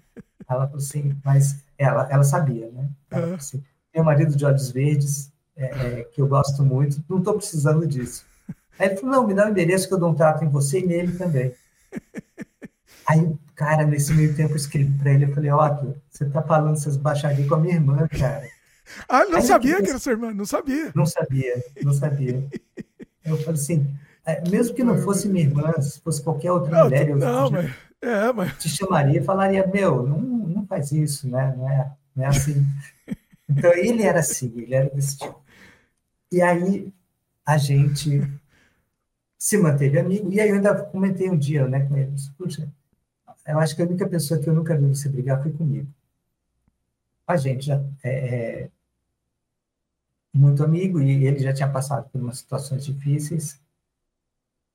Ela 0.49 0.65
falou 0.65 0.77
assim, 0.77 1.15
mas 1.23 1.63
ela, 1.77 2.07
ela 2.09 2.23
sabia, 2.23 2.71
né? 2.71 2.89
Ela 3.11 3.21
falou 3.21 3.35
assim: 3.35 3.63
tenho 3.91 4.03
um 4.03 4.07
marido 4.07 4.35
de 4.35 4.43
olhos 4.43 4.71
verdes, 4.71 5.31
é, 5.55 5.65
é, 5.65 6.03
que 6.03 6.19
eu 6.19 6.27
gosto 6.27 6.63
muito, 6.63 7.03
não 7.07 7.19
estou 7.19 7.35
precisando 7.35 7.85
disso. 7.85 8.25
Aí 8.79 8.87
ele 8.87 8.97
falou: 8.97 9.17
não, 9.17 9.27
me 9.27 9.35
dá 9.35 9.43
o 9.43 9.47
um 9.47 9.51
endereço 9.51 9.87
que 9.87 9.93
eu 9.93 9.99
dou 9.99 10.09
um 10.09 10.15
trato 10.15 10.43
em 10.43 10.49
você 10.49 10.79
e 10.79 10.87
nele 10.87 11.15
também. 11.15 11.53
Aí, 13.05 13.35
cara, 13.53 13.85
nesse 13.85 14.13
meio 14.13 14.35
tempo 14.35 14.53
eu 14.53 14.57
escrevi 14.57 14.97
para 14.97 15.11
ele, 15.11 15.25
eu 15.25 15.33
falei: 15.35 15.51
ó, 15.51 15.77
você 16.09 16.25
tá 16.25 16.41
falando 16.41 16.73
essas 16.73 16.97
baixarias 16.97 17.47
com 17.47 17.53
a 17.53 17.59
minha 17.59 17.75
irmã, 17.75 18.07
cara. 18.07 18.47
Ah, 19.07 19.25
não 19.25 19.37
Aí 19.37 19.43
sabia 19.43 19.81
que 19.81 19.89
era 19.89 19.99
sua 19.99 20.11
irmã, 20.11 20.33
não 20.33 20.45
sabia. 20.45 20.91
Não 20.93 21.05
sabia, 21.05 21.63
não 21.83 21.93
sabia. 21.93 22.45
Eu 23.23 23.37
falei 23.37 23.53
assim, 23.53 23.87
é, 24.25 24.47
mesmo 24.49 24.75
que 24.75 24.83
não 24.83 24.97
fosse 24.97 25.29
minha 25.29 25.45
irmã, 25.45 25.71
se 25.81 25.99
fosse 26.01 26.21
qualquer 26.21 26.51
outra 26.51 26.71
não, 26.71 26.83
mulher, 26.85 27.09
eu 27.09 27.17
não, 27.17 27.49
mas, 27.49 27.71
é, 28.01 28.33
mas... 28.33 28.57
te 28.57 28.69
chamaria 28.69 29.19
e 29.19 29.23
falaria, 29.23 29.65
meu, 29.65 30.03
não, 30.05 30.19
não 30.19 30.65
faz 30.65 30.91
isso, 30.91 31.29
né? 31.29 31.53
Não 31.57 31.69
é, 31.69 31.91
não 32.15 32.23
é 32.23 32.27
assim. 32.27 32.65
Então 33.49 33.71
ele 33.73 34.03
era 34.03 34.19
assim, 34.19 34.53
ele 34.57 34.73
era 34.73 34.89
desse 34.89 35.17
tipo. 35.17 35.41
E 36.31 36.41
aí 36.41 36.91
a 37.45 37.57
gente 37.57 38.21
se 39.37 39.57
manteve 39.57 39.99
amigo, 39.99 40.31
e 40.31 40.39
aí 40.39 40.49
eu 40.49 40.55
ainda 40.55 40.73
comentei 40.73 41.29
um 41.29 41.37
dia 41.37 41.67
né, 41.67 41.81
com 41.81 41.97
ele, 41.97 42.13
puxa, 42.37 42.71
eu 43.45 43.59
acho 43.59 43.75
que 43.75 43.81
a 43.81 43.85
única 43.85 44.07
pessoa 44.07 44.39
que 44.39 44.49
eu 44.49 44.53
nunca 44.53 44.77
vi 44.77 44.87
você 44.87 45.09
brigar 45.09 45.41
foi 45.41 45.51
comigo 45.51 45.87
a 47.33 47.37
gente 47.37 47.65
já 47.65 47.83
é, 48.03 48.09
é, 48.11 48.69
muito 50.33 50.63
amigo 50.63 51.01
e 51.01 51.25
ele 51.25 51.39
já 51.39 51.53
tinha 51.53 51.69
passado 51.69 52.09
por 52.09 52.21
umas 52.21 52.39
situações 52.39 52.85
difíceis. 52.85 53.61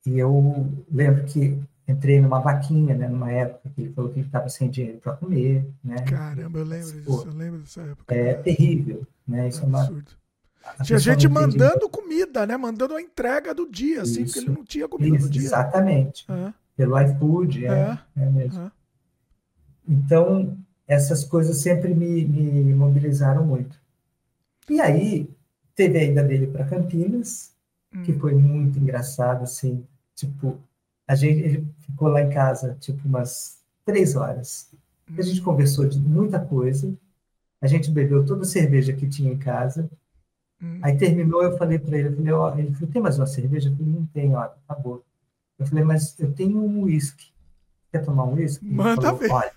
E 0.07 0.19
eu 0.19 0.67
lembro 0.91 1.25
que 1.25 1.61
entrei 1.87 2.21
numa 2.21 2.41
vaquinha, 2.41 2.95
né, 2.95 3.09
numa 3.09 3.31
época 3.31 3.71
que 3.71 3.83
ele 3.83 3.93
falou 3.93 4.11
que 4.11 4.19
ele 4.19 4.27
estava 4.27 4.49
sem 4.49 4.69
dinheiro 4.71 4.99
para 4.99 5.17
comer, 5.17 5.67
né? 5.83 5.97
Caramba, 6.03 6.59
eu 6.59 6.65
lembro 6.65 6.93
disso, 6.93 7.25
eu 7.27 7.33
lembro 7.33 7.61
dessa 7.61 7.83
época. 7.83 8.15
É 8.15 8.35
terrível, 8.35 9.07
né? 9.27 9.49
Isso 9.49 9.61
é, 9.61 9.65
é 9.65 9.67
uma 9.67 9.81
absurdo. 9.83 10.19
Tinha 10.83 10.99
gente 10.99 11.27
mandando 11.29 11.89
comida, 11.89 12.47
né? 12.47 12.57
Mandando 12.57 12.95
a 12.95 13.01
entrega 13.01 13.55
do 13.55 13.67
dia, 13.67 14.03
assim, 14.03 14.25
porque 14.25 14.39
ele 14.41 14.51
não 14.51 14.65
tinha 14.65 14.87
comida 14.87 15.17
Isso, 15.17 15.27
no 15.27 15.33
dia. 15.33 15.43
Exatamente. 15.43 16.27
Pelo 16.77 17.01
iFood, 17.01 17.67
é, 17.67 17.71
é. 17.71 17.99
é 18.17 18.27
mesmo. 18.27 18.71
Então, 19.89 20.59
essas 20.89 21.23
coisas 21.23 21.59
sempre 21.59 21.95
me, 21.95 22.25
me 22.25 22.75
mobilizaram 22.75 23.47
muito. 23.47 23.79
E 24.71 24.81
aí, 24.81 25.31
teve 25.75 25.99
a 25.99 26.05
ida 26.05 26.25
dele 26.25 26.47
para 26.47 26.65
Campinas, 26.65 27.55
hum. 27.95 28.03
que 28.03 28.13
foi 28.15 28.35
muito 28.35 28.79
engraçado, 28.79 29.43
assim, 29.45 29.87
tipo, 30.15 30.59
a 31.07 31.15
gente, 31.15 31.41
ele 31.41 31.69
ficou 31.81 32.09
lá 32.09 32.23
em 32.23 32.31
casa, 32.31 32.77
tipo, 32.81 33.07
umas 33.07 33.63
três 33.85 34.17
horas. 34.17 34.71
Hum. 35.11 35.17
A 35.19 35.23
gente 35.23 35.43
conversou 35.43 35.87
de 35.87 35.99
muita 35.99 36.41
coisa, 36.41 36.93
a 37.61 37.67
gente 37.67 37.91
bebeu 37.91 38.25
toda 38.25 38.43
a 38.43 38.47
cerveja 38.47 38.93
que 38.95 39.07
tinha 39.07 39.31
em 39.31 39.39
casa, 39.39 39.91
hum. 40.61 40.81
aí 40.83 40.97
terminou, 40.97 41.43
eu 41.43 41.57
falei 41.59 41.79
para 41.79 41.99
ele, 41.99 42.09
eu 42.09 42.17
falei, 42.17 42.33
ó, 42.33 42.59
ele 42.59 42.73
falou, 42.73 42.91
tem 42.91 43.03
mais 43.03 43.19
uma 43.19 43.27
cerveja? 43.27 43.69
Eu 43.69 43.77
falei, 43.77 43.93
não 43.93 44.07
tem, 44.07 44.35
ó, 44.35 44.41
acabou. 44.41 45.05
Eu 45.59 45.67
falei, 45.67 45.85
mas 45.85 46.19
eu 46.19 46.33
tenho 46.33 46.59
um 46.59 46.83
uísque. 46.85 47.27
Quer 47.91 48.05
tomar 48.05 48.25
um 48.25 48.35
uísque? 48.35 48.65
Manda 48.65 49.13
ver. 49.13 49.31
Olha, 49.31 49.53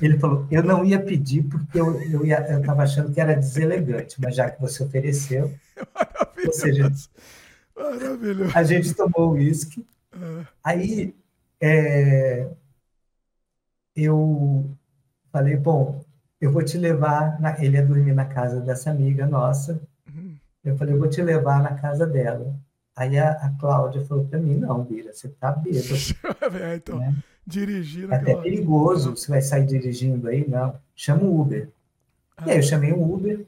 ele 0.00 0.18
falou: 0.18 0.46
Eu 0.50 0.62
não 0.62 0.84
ia 0.84 1.00
pedir 1.00 1.42
porque 1.44 1.78
eu 1.78 2.24
estava 2.24 2.82
achando 2.82 3.12
que 3.12 3.20
era 3.20 3.34
deselegante, 3.34 4.20
mas 4.20 4.36
já 4.36 4.50
que 4.50 4.60
você 4.60 4.82
ofereceu. 4.82 5.52
Ou 6.46 6.52
seja, 6.52 6.90
Maravilhoso. 7.76 8.50
a 8.54 8.62
gente 8.62 8.94
tomou 8.94 9.30
o 9.30 9.32
uísque. 9.32 9.86
É. 10.12 10.46
Aí 10.62 11.14
é, 11.60 12.48
eu 13.94 14.70
falei: 15.32 15.56
Bom, 15.56 16.04
eu 16.40 16.50
vou 16.50 16.62
te 16.62 16.78
levar. 16.78 17.40
Na... 17.40 17.62
Ele 17.62 17.76
ia 17.76 17.84
dormir 17.84 18.14
na 18.14 18.24
casa 18.24 18.60
dessa 18.60 18.90
amiga 18.90 19.26
nossa. 19.26 19.80
Uhum. 20.08 20.36
Eu 20.64 20.76
falei: 20.76 20.94
Eu 20.94 20.98
vou 20.98 21.08
te 21.08 21.22
levar 21.22 21.62
na 21.62 21.74
casa 21.74 22.06
dela. 22.06 22.54
Aí 22.94 23.18
a, 23.18 23.32
a 23.32 23.50
Cláudia 23.58 24.04
falou 24.04 24.26
para 24.26 24.38
mim: 24.38 24.56
Não, 24.56 24.84
Bira, 24.84 25.12
você 25.12 25.28
tá 25.28 25.52
bêbado. 25.52 25.94
é, 26.62 26.76
então. 26.76 26.98
Né? 26.98 27.14
Dirigir. 27.46 28.10
É 28.10 28.16
até 28.16 28.34
perigoso, 28.34 29.16
você 29.16 29.28
vai 29.28 29.40
sair 29.40 29.64
dirigindo 29.64 30.28
aí, 30.28 30.48
não. 30.48 30.78
Chama 30.94 31.22
o 31.22 31.40
Uber. 31.40 31.70
Ah. 32.36 32.44
E 32.46 32.50
aí 32.50 32.56
eu 32.58 32.62
chamei 32.62 32.92
o 32.92 33.14
Uber, 33.14 33.46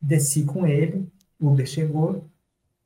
desci 0.00 0.44
com 0.44 0.66
ele, 0.66 1.08
o 1.40 1.48
Uber 1.48 1.66
chegou, 1.66 2.28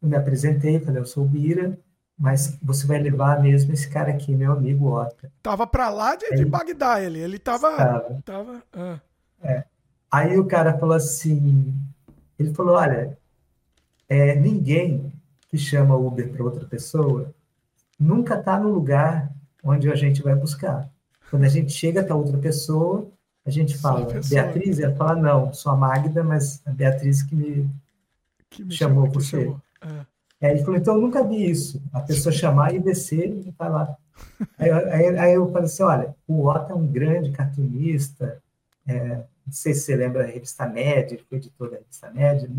eu 0.03 0.09
me 0.09 0.17
apresentei, 0.17 0.79
falei, 0.79 1.01
eu 1.01 1.07
sou 1.07 1.25
o 1.25 1.29
Bira, 1.29 1.79
mas 2.19 2.59
você 2.63 2.87
vai 2.87 3.01
levar 3.01 3.41
mesmo 3.41 3.73
esse 3.73 3.89
cara 3.89 4.11
aqui, 4.11 4.35
meu 4.35 4.53
amigo 4.53 4.91
Ota. 4.91 5.31
Tava 5.43 5.67
para 5.67 5.89
lá 5.89 6.15
de, 6.15 6.31
de 6.37 6.45
Bagdá 6.45 7.01
ele, 7.01 7.19
ele 7.19 7.39
tava... 7.39 7.77
Tava. 7.77 8.23
tava 8.25 8.63
ah. 8.73 9.01
é. 9.43 9.65
Aí 10.11 10.39
o 10.39 10.47
cara 10.47 10.79
falou 10.79 10.97
assim, 10.97 11.75
ele 12.39 12.55
falou, 12.55 12.77
olha, 12.77 13.19
é, 14.09 14.35
ninguém 14.35 15.13
que 15.49 15.59
chama 15.59 15.97
Uber 15.97 16.31
para 16.31 16.45
outra 16.45 16.65
pessoa 16.67 17.35
nunca 17.99 18.39
está 18.39 18.59
no 18.59 18.71
lugar 18.71 19.31
onde 19.69 19.91
a 19.91 19.95
gente 19.95 20.23
vai 20.23 20.35
buscar. 20.35 20.89
Quando 21.31 21.45
a 21.45 21.49
gente 21.49 21.73
chega 21.73 22.01
até 22.01 22.15
outra 22.15 22.39
pessoa, 22.39 23.09
a 23.45 23.51
gente 23.51 23.77
fala, 23.79 24.07
Beatriz, 24.29 24.79
ela 24.79 24.95
fala, 24.95 25.17
não, 25.17 25.53
sou 25.53 25.73
a 25.73 25.77
Magda, 25.77 26.23
mas 26.23 26.63
a 26.67 26.71
Beatriz 26.71 27.23
que 27.23 27.35
me, 27.35 27.71
chamou 28.71 29.07
chamou, 29.07 29.11
você. 29.11 29.45
Chamou. 29.45 29.61
É. 29.83 30.47
Aí 30.47 30.53
ele 30.53 30.65
falou, 30.65 30.77
então 30.77 30.95
eu 30.95 31.01
nunca 31.01 31.25
vi 31.25 31.51
isso. 31.51 31.83
A 31.93 32.01
pessoa 32.01 32.33
chamar 32.33 32.75
e 32.75 32.79
descer 32.79 33.29
e 33.29 33.55
lá. 33.59 33.97
Aí, 34.59 34.71
aí, 34.71 35.19
aí, 35.19 35.35
eu 35.35 35.51
falei 35.51 35.67
assim, 35.67 35.83
olha, 35.83 36.15
o 36.27 36.47
Otto 36.47 36.73
é 36.73 36.75
um 36.75 36.87
grande 36.87 37.31
cartunista, 37.31 38.41
é, 38.87 39.23
não 39.47 39.53
sei 39.53 39.75
se 39.75 39.81
você 39.81 39.97
lembra 39.97 40.25
da 40.25 40.31
revista 40.31 40.67
Média, 40.67 41.15
ele 41.15 41.25
foi 41.29 41.39
editor 41.39 41.71
da 41.71 41.77
revista 41.77 42.11
Média, 42.11 42.51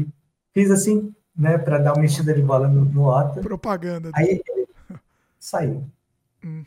fiz 0.53 0.71
assim, 0.71 1.13
né, 1.35 1.57
para 1.57 1.77
dar 1.77 1.93
uma 1.93 2.01
mexida 2.01 2.33
de 2.33 2.41
bola 2.41 2.67
no, 2.67 2.85
no 2.85 3.09
Otto. 3.09 3.41
Propaganda. 3.41 4.09
Aí 4.13 4.41
ele 4.45 4.67
saiu. 5.39 5.83
Hum. 6.43 6.63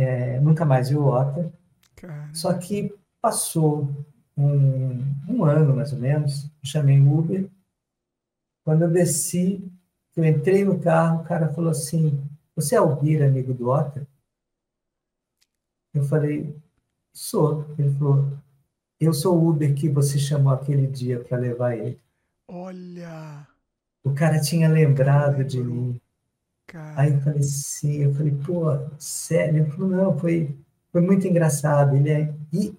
É, 0.00 0.40
nunca 0.40 0.64
mais 0.64 0.88
viu 0.88 1.02
o 1.02 1.14
Otto. 1.14 1.52
Só 2.32 2.54
que 2.54 2.96
passou 3.20 3.86
um, 4.34 4.98
um 5.28 5.44
ano, 5.44 5.76
mais 5.76 5.92
ou 5.92 5.98
menos, 5.98 6.50
chamei 6.64 6.98
o 6.98 7.18
Uber. 7.18 7.46
Quando 8.64 8.82
eu 8.82 8.90
desci, 8.90 9.62
eu 10.16 10.24
entrei 10.24 10.64
no 10.64 10.80
carro, 10.80 11.20
o 11.20 11.24
cara 11.24 11.52
falou 11.52 11.70
assim, 11.70 12.18
você 12.56 12.76
é 12.76 12.80
o 12.80 12.96
Bira, 12.96 13.26
amigo 13.26 13.52
do 13.52 13.68
Otto? 13.68 14.06
Eu 15.92 16.04
falei, 16.04 16.56
sou. 17.12 17.66
Ele 17.78 17.92
falou, 17.98 18.32
eu 18.98 19.12
sou 19.12 19.36
o 19.36 19.50
Uber 19.50 19.74
que 19.74 19.86
você 19.88 20.18
chamou 20.18 20.52
aquele 20.52 20.86
dia 20.86 21.22
para 21.22 21.36
levar 21.36 21.76
ele. 21.76 22.00
Olha! 22.48 23.46
O 24.02 24.14
cara 24.14 24.40
tinha 24.40 24.66
lembrado 24.66 25.44
de 25.44 25.62
mim. 25.62 26.00
Cara. 26.70 27.00
Aí 27.00 27.12
eu 27.12 27.20
falei, 27.20 27.42
sim, 27.42 27.96
eu 28.04 28.14
falei, 28.14 28.32
pô, 28.46 28.66
sério? 28.96 29.64
Ele 29.64 29.70
falou, 29.72 29.90
não, 29.90 30.16
foi, 30.16 30.56
foi 30.92 31.00
muito 31.00 31.26
engraçado. 31.26 31.96
Ele 31.96 32.10
é. 32.10 32.32
E 32.52 32.78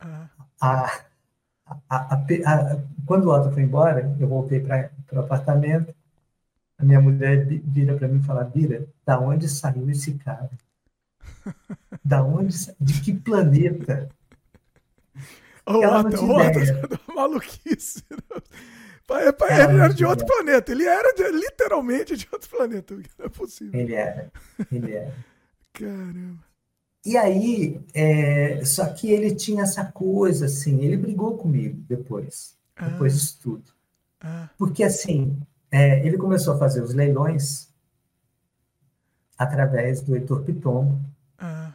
ah. 0.00 0.28
a, 0.58 0.90
a, 1.90 2.14
a, 2.14 2.82
quando 3.04 3.26
o 3.26 3.30
Otto 3.30 3.52
foi 3.52 3.64
embora, 3.64 4.16
eu 4.18 4.26
voltei 4.26 4.60
para 4.60 4.90
o 5.12 5.20
apartamento. 5.20 5.94
A 6.78 6.84
minha 6.84 7.02
mulher 7.02 7.44
vira 7.46 7.94
para 7.96 8.08
mim 8.08 8.18
e 8.18 8.22
fala: 8.22 8.44
Vira, 8.44 8.88
da 9.04 9.20
onde 9.20 9.46
saiu 9.46 9.90
esse 9.90 10.14
cara? 10.14 10.50
Da 12.02 12.24
onde? 12.24 12.56
De 12.80 13.00
que 13.02 13.12
planeta? 13.12 14.08
O 15.66 15.84
Otto, 15.84 16.24
o 16.24 16.30
Otto, 16.34 17.00
maluquice. 17.14 18.02
Ele 19.08 19.80
era 19.80 19.94
de 19.94 20.04
outro 20.04 20.26
planeta. 20.26 20.70
Ele 20.70 20.84
era 20.84 21.14
de, 21.14 21.30
literalmente 21.30 22.16
de 22.16 22.28
outro 22.30 22.48
planeta. 22.50 22.94
Não 22.94 23.26
é 23.26 23.28
possível. 23.28 23.78
Ele 23.78 23.94
era. 23.94 24.30
Ele 24.70 24.92
era. 24.92 25.14
Caramba. 25.72 26.48
E 27.06 27.16
aí, 27.16 27.80
é, 27.94 28.62
só 28.64 28.86
que 28.92 29.10
ele 29.10 29.34
tinha 29.34 29.62
essa 29.62 29.84
coisa, 29.84 30.46
assim, 30.46 30.80
ele 30.84 30.96
brigou 30.96 31.38
comigo 31.38 31.80
depois, 31.88 32.56
ah. 32.76 32.88
depois 32.88 33.14
disso 33.14 33.38
tudo. 33.40 33.72
Ah. 34.20 34.50
Porque, 34.58 34.82
assim, 34.82 35.40
é, 35.70 36.04
ele 36.06 36.18
começou 36.18 36.54
a 36.54 36.58
fazer 36.58 36.82
os 36.82 36.92
leilões 36.92 37.68
através 39.38 40.02
do 40.02 40.16
Heitor 40.16 40.42
Piton. 40.42 41.00
Ah. 41.38 41.72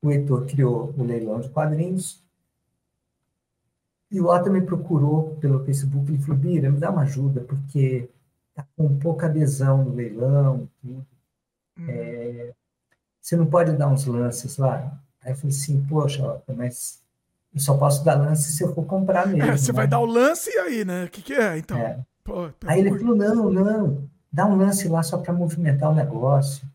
O 0.00 0.10
Heitor 0.10 0.46
criou 0.46 0.94
o 0.96 1.02
leilão 1.02 1.40
de 1.40 1.50
quadrinhos 1.50 2.24
e 4.10 4.20
o 4.20 4.26
Otto 4.28 4.50
me 4.50 4.60
procurou 4.60 5.36
pelo 5.40 5.64
Facebook 5.64 6.12
e 6.12 6.18
falou, 6.18 6.36
Bira, 6.36 6.70
me 6.70 6.78
dá 6.78 6.90
uma 6.90 7.02
ajuda, 7.02 7.40
porque 7.40 8.08
está 8.50 8.66
com 8.76 8.98
pouca 8.98 9.26
adesão 9.26 9.84
no 9.84 9.94
leilão, 9.94 10.68
tudo. 10.80 11.06
Hum. 11.78 11.86
É, 11.88 12.52
você 13.20 13.36
não 13.36 13.46
pode 13.46 13.72
dar 13.72 13.88
uns 13.88 14.06
lances 14.06 14.56
lá? 14.56 14.98
Aí 15.22 15.32
eu 15.32 15.36
falei 15.36 15.54
assim, 15.56 15.84
poxa, 15.86 16.24
Otto, 16.24 16.54
mas 16.54 17.02
eu 17.52 17.60
só 17.60 17.76
posso 17.76 18.04
dar 18.04 18.14
lance 18.14 18.52
se 18.52 18.62
eu 18.62 18.72
for 18.74 18.84
comprar 18.84 19.26
mesmo. 19.28 19.50
É, 19.50 19.56
você 19.56 19.72
né? 19.72 19.76
vai 19.76 19.88
dar 19.88 19.98
o 19.98 20.06
lance 20.06 20.50
aí, 20.58 20.84
né? 20.84 21.04
O 21.04 21.10
que, 21.10 21.22
que 21.22 21.34
é, 21.34 21.58
então? 21.58 21.76
É. 21.76 21.98
Pô, 22.22 22.50
aí 22.64 22.80
ele 22.80 22.98
falou, 22.98 23.16
não, 23.16 23.50
não, 23.50 24.08
dá 24.32 24.46
um 24.46 24.56
lance 24.56 24.88
lá 24.88 25.02
só 25.02 25.18
para 25.18 25.32
movimentar 25.32 25.90
o 25.90 25.94
negócio. 25.94 26.66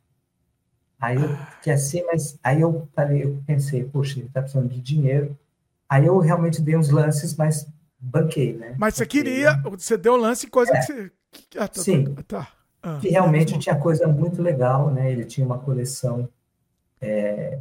Aí 1.00 1.16
eu 1.16 1.30
ah. 1.30 1.46
fiquei 1.58 1.74
assim, 1.74 2.04
mas 2.06 2.38
aí 2.44 2.62
eu 2.62 2.88
falei, 2.94 3.24
eu 3.24 3.42
pensei, 3.46 3.84
poxa, 3.84 4.20
ele 4.20 4.28
está 4.28 4.42
precisando 4.42 4.70
de 4.70 4.80
dinheiro, 4.80 5.38
Aí 5.92 6.06
eu 6.06 6.18
realmente 6.20 6.62
dei 6.62 6.78
uns 6.78 6.90
lances, 6.90 7.36
mas 7.36 7.68
banquei, 8.00 8.54
né? 8.54 8.76
Mas 8.78 8.96
você 8.96 9.06
queria, 9.06 9.62
você 9.72 9.98
deu 9.98 10.16
lance 10.16 10.48
coisa 10.48 10.72
é. 10.72 10.80
que 10.80 10.86
você. 10.86 11.12
Ah, 11.58 11.68
tá, 11.68 11.82
Sim. 11.82 12.16
Tá. 12.26 12.48
Ah, 12.82 12.98
que 13.02 13.10
realmente 13.10 13.60
tinha 13.60 13.76
coisa 13.76 14.08
muito 14.08 14.42
legal, 14.42 14.90
né? 14.90 15.12
Ele 15.12 15.26
tinha 15.26 15.46
uma 15.46 15.60
coleção. 15.60 16.30
É... 17.02 17.60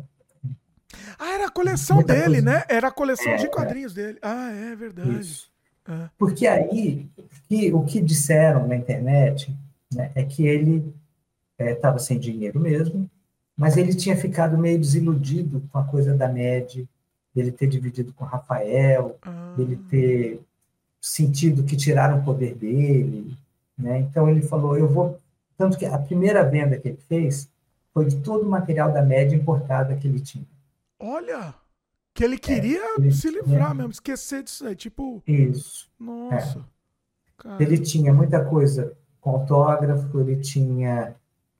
Ah, 1.18 1.32
era 1.34 1.46
a 1.46 1.50
coleção 1.50 1.96
Muita 1.96 2.14
dele, 2.14 2.40
coisa... 2.40 2.42
né? 2.42 2.64
Era 2.68 2.86
a 2.86 2.92
coleção 2.92 3.32
é, 3.32 3.36
de 3.36 3.48
quadrinhos 3.48 3.98
é. 3.98 4.00
dele. 4.00 4.18
Ah, 4.22 4.52
é 4.52 4.76
verdade. 4.76 5.50
Ah. 5.84 6.08
Porque 6.16 6.46
aí, 6.46 7.10
que, 7.48 7.72
o 7.72 7.84
que 7.84 8.00
disseram 8.00 8.64
na 8.68 8.76
internet 8.76 9.52
né, 9.92 10.12
é 10.14 10.22
que 10.22 10.46
ele 10.46 10.94
estava 11.58 11.96
é, 11.96 11.98
sem 11.98 12.16
dinheiro 12.16 12.60
mesmo, 12.60 13.10
mas 13.56 13.76
ele 13.76 13.92
tinha 13.92 14.16
ficado 14.16 14.56
meio 14.56 14.78
desiludido 14.78 15.68
com 15.72 15.78
a 15.80 15.84
coisa 15.84 16.14
da 16.14 16.28
média 16.28 16.88
dele 17.40 17.52
ter 17.52 17.66
dividido 17.66 18.12
com 18.12 18.24
Rafael, 18.24 19.16
ah. 19.22 19.54
dele 19.56 19.76
ter 19.88 20.40
sentido 21.00 21.64
que 21.64 21.76
tiraram 21.76 22.18
o 22.18 22.24
poder 22.24 22.54
dele, 22.54 23.34
né? 23.76 24.00
Então 24.00 24.28
ele 24.28 24.42
falou, 24.42 24.76
eu 24.76 24.86
vou 24.86 25.18
tanto 25.56 25.78
que 25.78 25.86
a 25.86 25.98
primeira 25.98 26.42
venda 26.42 26.78
que 26.78 26.88
ele 26.88 26.98
fez 27.08 27.48
foi 27.92 28.06
de 28.06 28.16
todo 28.16 28.46
o 28.46 28.48
material 28.50 28.92
da 28.92 29.02
média 29.02 29.36
importada 29.36 29.96
que 29.96 30.06
ele 30.06 30.20
tinha. 30.20 30.46
Olha, 30.98 31.54
que 32.14 32.24
ele 32.24 32.38
queria 32.38 32.80
é, 32.80 32.94
ele 32.98 33.12
se 33.12 33.30
livrar 33.30 33.66
tinha... 33.70 33.74
mesmo, 33.74 33.90
esquecer 33.90 34.42
disso 34.42 34.66
aí, 34.66 34.76
tipo. 34.76 35.22
Isso. 35.26 35.90
Nossa. 35.98 36.64
É. 37.44 37.62
Ele 37.62 37.78
tinha 37.78 38.12
muita 38.12 38.44
coisa 38.44 38.92
com 39.20 39.30
autógrafo, 39.30 40.20
ele 40.20 40.36
tinha 40.36 41.14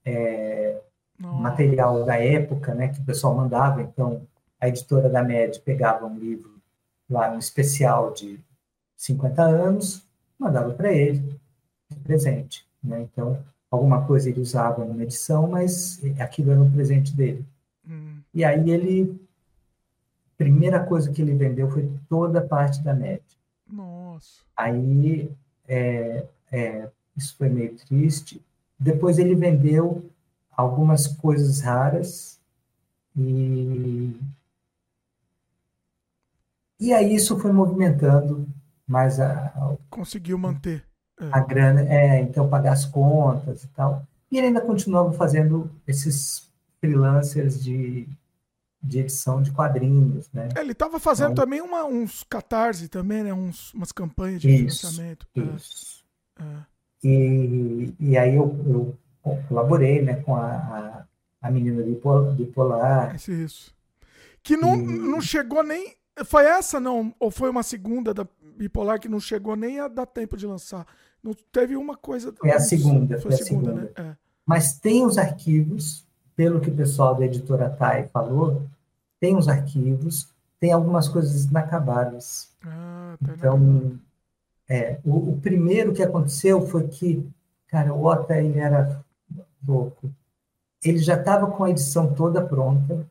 é, 0.05 0.79
material 1.19 2.05
da 2.05 2.17
época, 2.17 2.75
né, 2.75 2.89
que 2.89 3.01
o 3.01 3.05
pessoal 3.05 3.35
mandava, 3.35 3.83
então 3.83 4.27
a 4.61 4.69
editora 4.69 5.09
da 5.09 5.23
MED 5.23 5.61
pegava 5.61 6.07
um 6.07 6.19
livro 6.19 6.61
lá, 7.09 7.31
um 7.33 7.39
especial 7.39 8.13
de 8.13 8.39
50 8.97 9.43
anos, 9.43 10.07
mandava 10.39 10.73
para 10.73 10.93
ele 10.93 11.41
de 11.89 11.99
presente. 12.01 12.67
Né? 12.83 13.03
Então, 13.03 13.43
alguma 13.71 14.07
coisa 14.07 14.29
ele 14.29 14.41
usava 14.41 14.85
numa 14.85 15.03
edição, 15.03 15.49
mas 15.49 16.01
aquilo 16.19 16.53
era 16.53 16.61
um 16.61 16.71
presente 16.71 17.15
dele. 17.17 17.45
Hum. 17.89 18.21
E 18.33 18.45
aí 18.45 18.71
ele, 18.71 19.19
primeira 20.37 20.85
coisa 20.85 21.11
que 21.11 21.23
ele 21.23 21.35
vendeu 21.35 21.71
foi 21.71 21.91
toda 22.09 22.41
a 22.41 22.47
parte 22.47 22.83
da 22.83 22.95
MED. 22.95 23.23
Nossa. 23.67 24.43
Aí, 24.57 25.31
é, 25.67 26.27
é, 26.53 26.89
isso 27.17 27.37
foi 27.37 27.49
meio 27.49 27.75
triste. 27.77 28.43
Depois 28.79 29.19
ele 29.19 29.35
vendeu 29.35 30.11
algumas 30.51 31.07
coisas 31.07 31.61
raras 31.61 32.39
e 33.17 34.15
e 36.81 36.93
aí 36.95 37.15
isso 37.15 37.39
foi 37.39 37.53
movimentando 37.53 38.49
mais 38.87 39.21
a. 39.21 39.33
a 39.33 39.77
Conseguiu 39.91 40.39
manter. 40.39 40.85
É. 41.21 41.29
A 41.31 41.41
grana, 41.41 41.83
é, 41.83 42.21
então 42.23 42.49
pagar 42.49 42.73
as 42.73 42.87
contas 42.87 43.65
e 43.65 43.69
tal. 43.69 44.07
E 44.33 44.39
ele 44.39 44.47
ainda 44.47 44.61
continuava 44.63 45.13
fazendo 45.13 45.71
esses 45.87 46.51
freelancers 46.81 47.63
de, 47.63 48.09
de 48.83 49.01
edição 49.01 49.43
de 49.43 49.51
quadrinhos, 49.51 50.31
né? 50.33 50.49
É, 50.57 50.61
ele 50.61 50.73
estava 50.73 50.99
fazendo 50.99 51.33
então, 51.33 51.45
também 51.45 51.61
uma, 51.61 51.85
uns 51.85 52.23
catarse 52.23 52.89
também, 52.89 53.23
né? 53.23 53.35
Uns, 53.35 53.75
umas 53.75 53.93
campanhas 53.93 54.41
de 54.41 54.49
isso, 54.49 54.81
financiamento. 54.81 55.27
É. 55.37 55.41
Isso. 55.41 56.05
É. 56.39 56.71
E, 57.03 57.95
e 58.01 58.17
aí 58.17 58.35
eu, 58.35 58.97
eu 59.25 59.39
colaborei 59.49 60.01
né, 60.03 60.17
com 60.17 60.35
a, 60.37 60.47
a, 60.47 61.05
a 61.43 61.51
menina 61.51 61.83
bipolar. 61.83 63.15
Isso, 63.15 63.33
isso. 63.33 63.75
Que 64.43 64.57
não, 64.57 64.75
e... 64.77 64.99
não 64.99 65.21
chegou 65.21 65.63
nem 65.63 66.00
foi 66.25 66.45
essa, 66.45 66.79
não? 66.79 67.15
Ou 67.19 67.31
foi 67.31 67.51
uma 67.51 67.63
segunda 67.63 68.13
da 68.13 68.27
Bipolar 68.57 69.01
que 69.01 69.09
não 69.09 69.21
chegou 69.21 69.57
nem 69.57 69.81
a 69.81 69.89
dar 69.89 70.07
tempo 70.07 70.37
de 70.37 70.47
lançar? 70.47 70.87
Não 71.23 71.33
teve 71.53 71.77
uma 71.77 71.97
coisa. 71.97 72.33
Foi 72.39 72.51
a 72.51 72.61
segunda. 72.61 73.21
Foi, 73.21 73.33
a 73.33 73.37
segunda, 73.37 73.71
segunda. 73.71 73.93
né? 74.03 74.11
É. 74.11 74.17
Mas 74.45 74.79
tem 74.79 75.05
os 75.05 75.19
arquivos, 75.19 76.07
pelo 76.35 76.61
que 76.61 76.71
o 76.71 76.75
pessoal 76.75 77.15
da 77.15 77.25
editora 77.25 77.71
TAI 77.71 78.09
falou, 78.09 78.67
tem 79.21 79.37
os 79.37 79.49
arquivos, 79.49 80.29
tem 80.59 80.73
algumas 80.73 81.09
coisas 81.09 81.45
inacabadas. 81.45 82.51
Ah, 82.65 83.17
tá 83.25 83.33
então, 83.35 83.99
é, 84.69 84.99
o, 85.05 85.33
o, 85.33 85.41
primeiro 85.41 85.93
que 85.93 86.03
aconteceu 86.03 86.67
foi 86.67 86.87
que, 86.89 87.27
cara, 87.69 87.93
o 87.93 88.05
Ota 88.05 88.37
ele 88.41 88.59
era 88.59 89.03
louco. 89.67 90.11
Ele 90.83 90.99
já 90.99 91.15
estava 91.15 91.47
com 91.51 91.65
a 91.65 91.71
edição 91.71 92.15
toda 92.15 92.45
pronta, 92.45 93.07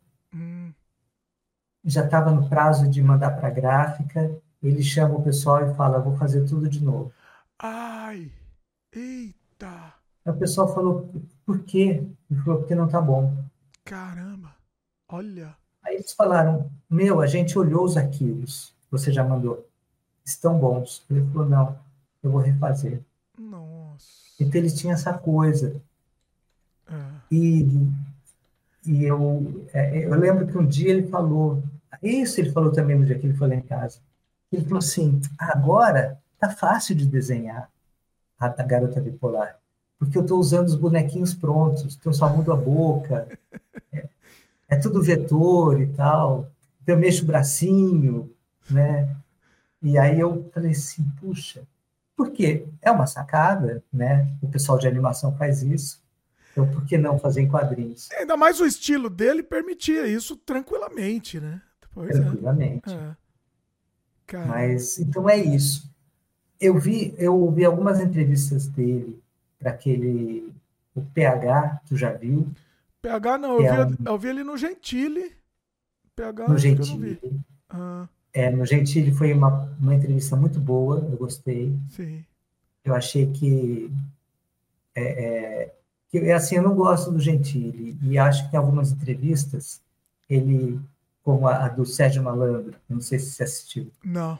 já 1.83 2.03
estava 2.03 2.31
no 2.31 2.47
prazo 2.49 2.87
de 2.87 3.01
mandar 3.01 3.31
para 3.31 3.47
a 3.47 3.51
gráfica, 3.51 4.31
ele 4.61 4.83
chama 4.83 5.15
o 5.15 5.23
pessoal 5.23 5.69
e 5.69 5.73
fala, 5.75 5.99
vou 5.99 6.15
fazer 6.17 6.45
tudo 6.45 6.67
de 6.67 6.83
novo. 6.83 7.11
Ai, 7.57 8.31
eita! 8.91 9.93
Aí 10.25 10.33
o 10.33 10.37
pessoal 10.37 10.73
falou, 10.73 11.09
por 11.45 11.59
quê? 11.59 12.03
Ele 12.29 12.41
falou, 12.41 12.59
porque 12.59 12.75
não 12.75 12.85
está 12.85 13.01
bom. 13.01 13.33
Caramba, 13.85 14.55
olha. 15.07 15.55
Aí 15.83 15.95
eles 15.95 16.13
falaram, 16.13 16.69
meu, 16.89 17.21
a 17.21 17.27
gente 17.27 17.57
olhou 17.57 17.83
os 17.83 17.97
arquivos, 17.97 18.73
você 18.91 19.11
já 19.11 19.23
mandou. 19.23 19.65
estão 20.25 20.59
bons. 20.59 21.03
Ele 21.09 21.25
falou, 21.31 21.47
não, 21.47 21.79
eu 22.21 22.31
vou 22.31 22.41
refazer. 22.41 23.01
Nossa. 23.37 24.07
Então 24.39 24.59
ele 24.59 24.69
tinha 24.71 24.93
essa 24.93 25.13
coisa. 25.13 25.81
É. 26.87 26.95
E, 27.31 27.67
e 28.85 29.03
eu, 29.03 29.65
é, 29.73 30.05
eu 30.05 30.13
lembro 30.15 30.47
que 30.47 30.57
um 30.57 30.65
dia 30.65 30.89
ele 30.89 31.07
falou, 31.07 31.63
isso 32.01 32.39
ele 32.39 32.51
falou 32.51 32.71
também 32.71 32.97
no 32.97 33.05
dia 33.05 33.17
que 33.17 33.25
ele 33.25 33.37
foi 33.37 33.47
lá 33.47 33.55
em 33.55 33.61
casa. 33.61 33.99
Ele 34.51 34.63
falou 34.63 34.79
assim: 34.79 35.21
agora 35.37 36.19
tá 36.39 36.49
fácil 36.49 36.95
de 36.95 37.05
desenhar 37.05 37.69
a, 38.39 38.45
a 38.45 38.63
garota 38.63 39.01
bipolar, 39.01 39.59
porque 39.97 40.17
eu 40.17 40.21
estou 40.21 40.39
usando 40.39 40.67
os 40.67 40.75
bonequinhos 40.75 41.33
prontos, 41.33 41.97
então 41.99 42.13
só 42.13 42.29
mudo 42.29 42.51
a 42.51 42.55
boca, 42.55 43.27
é, 43.91 44.07
é 44.69 44.75
tudo 44.77 45.01
vetor 45.03 45.81
e 45.81 45.87
tal, 45.87 46.49
então 46.81 46.95
eu 46.95 46.99
mexo 46.99 47.23
o 47.23 47.27
bracinho, 47.27 48.33
né? 48.69 49.15
E 49.81 49.97
aí 49.97 50.19
eu 50.19 50.49
falei 50.53 50.71
assim, 50.71 51.03
puxa, 51.19 51.63
porque 52.15 52.65
é 52.81 52.91
uma 52.91 53.07
sacada, 53.07 53.83
né? 53.91 54.27
O 54.41 54.47
pessoal 54.49 54.77
de 54.77 54.87
animação 54.87 55.35
faz 55.37 55.63
isso. 55.63 56.01
Então, 56.51 56.67
por 56.67 56.83
que 56.85 56.97
não 56.97 57.17
fazer 57.17 57.41
em 57.41 57.47
quadrinhos? 57.47 58.09
Ainda 58.11 58.35
mais 58.35 58.59
o 58.59 58.65
estilo 58.65 59.09
dele 59.09 59.41
permitia 59.41 60.07
isso 60.07 60.35
tranquilamente, 60.35 61.39
né? 61.39 61.61
Pois 61.93 62.09
é. 62.15 62.21
tranquilamente. 62.21 62.89
É. 62.93 63.15
Mas 64.47 64.99
então 64.99 65.27
é 65.29 65.37
isso. 65.37 65.89
Eu 66.59 66.77
vi, 66.77 67.13
eu 67.17 67.35
ouvi 67.39 67.65
algumas 67.65 67.99
entrevistas 67.99 68.67
dele 68.67 69.21
para 69.57 69.71
aquele 69.71 70.51
o 70.95 71.01
PH, 71.01 71.81
tu 71.87 71.95
já 71.97 72.11
viu? 72.11 72.47
PH 73.01 73.37
não, 73.37 73.59
eu, 73.59 73.65
É 73.65 73.85
vi, 73.85 73.93
um- 73.93 74.05
eu 74.05 74.17
vi 74.17 74.27
ele 74.29 74.43
no 74.43 74.57
Gentile. 74.57 75.35
PH 76.15 76.47
No 76.47 76.57
vi. 76.57 77.19
Ah, 77.69 78.07
É, 78.33 78.49
no 78.51 78.65
Gentili 78.65 79.11
foi 79.11 79.31
uma, 79.33 79.75
uma 79.79 79.95
entrevista 79.95 80.35
muito 80.35 80.59
boa, 80.59 80.99
eu 81.09 81.17
gostei. 81.17 81.73
sim. 81.89 82.23
Eu 82.83 82.95
achei 82.95 83.31
que 83.31 83.91
é, 84.95 85.03
é, 85.63 85.75
que 86.09 86.31
assim 86.31 86.55
eu 86.55 86.63
não 86.63 86.75
gosto 86.75 87.11
do 87.11 87.19
Gentili 87.19 87.97
e 88.03 88.17
acho 88.17 88.49
que 88.49 88.55
em 88.55 88.59
algumas 88.59 88.91
entrevistas 88.91 89.81
ele, 90.29 90.79
como 91.29 91.47
a, 91.47 91.67
do 91.67 91.85
Sérgio 91.85 92.23
Malandro, 92.23 92.73
não 92.89 92.99
sei 92.99 93.19
se 93.19 93.29
você 93.29 93.43
assistiu. 93.43 93.91
Não. 94.03 94.39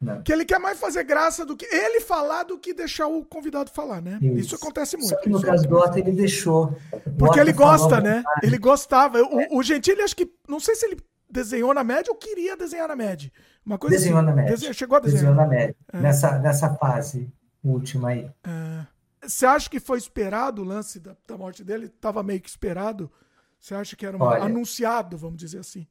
Não. 0.00 0.22
Que 0.22 0.32
ele 0.32 0.44
quer 0.44 0.60
mais 0.60 0.78
fazer 0.78 1.02
graça 1.02 1.44
do 1.44 1.56
que 1.56 1.66
ele 1.66 2.00
falar 2.00 2.44
do 2.44 2.56
que 2.56 2.72
deixar 2.72 3.08
o 3.08 3.24
convidado 3.24 3.68
falar, 3.68 4.00
né? 4.00 4.16
Isso, 4.22 4.54
acontece 4.54 4.96
muito. 4.96 5.08
Só 5.08 5.16
que 5.16 5.28
no 5.28 5.38
Isso 5.38 5.46
caso 5.46 5.66
do. 5.66 5.76
Otto 5.76 5.98
ele 5.98 6.12
deixou. 6.12 6.72
Porque 7.18 7.40
ele 7.40 7.52
gosta, 7.52 8.00
né? 8.00 8.18
vontade. 8.18 8.46
Ele 8.46 8.58
gostava. 8.58 9.20
O, 9.20 9.58
o 9.58 9.62
Gentili, 9.64 10.00
acho 10.02 10.14
que. 10.14 10.32
Não 10.48 10.60
sei 10.60 10.76
se 10.76 10.86
ele 10.86 10.98
desenhou 11.28 11.74
na 11.74 11.82
média 11.82 12.12
ou 12.12 12.16
queria 12.16 12.56
desenhar 12.56 12.86
na 12.86 12.94
média. 12.94 13.32
Uma 13.66 13.76
coisa 13.76 13.96
Desenhou 13.96 14.20
assim. 14.20 14.28
na 14.28 14.34
média. 14.36 14.72
Chegou 14.72 14.96
a 14.96 15.00
desenhar. 15.00 15.24
Desenhou 15.24 15.34
na 15.34 15.48
média. 15.48 15.76
É. 15.92 16.00
Nessa, 16.00 16.38
nessa 16.38 16.76
fase 16.76 17.28
última 17.64 18.10
aí. 18.10 18.30
É. 18.46 18.86
Você 19.26 19.46
acha 19.46 19.68
que 19.68 19.80
foi 19.80 19.98
esperado 19.98 20.62
o 20.62 20.64
lance 20.64 21.00
da, 21.00 21.16
da 21.26 21.36
morte 21.36 21.64
dele? 21.64 21.86
Estava 21.86 22.22
meio 22.22 22.40
que 22.40 22.48
esperado? 22.48 23.10
Você 23.60 23.74
acha 23.74 23.96
que 23.96 24.06
era 24.06 24.16
uma- 24.16 24.26
Olha. 24.26 24.44
anunciado, 24.44 25.16
vamos 25.18 25.38
dizer 25.38 25.58
assim? 25.58 25.86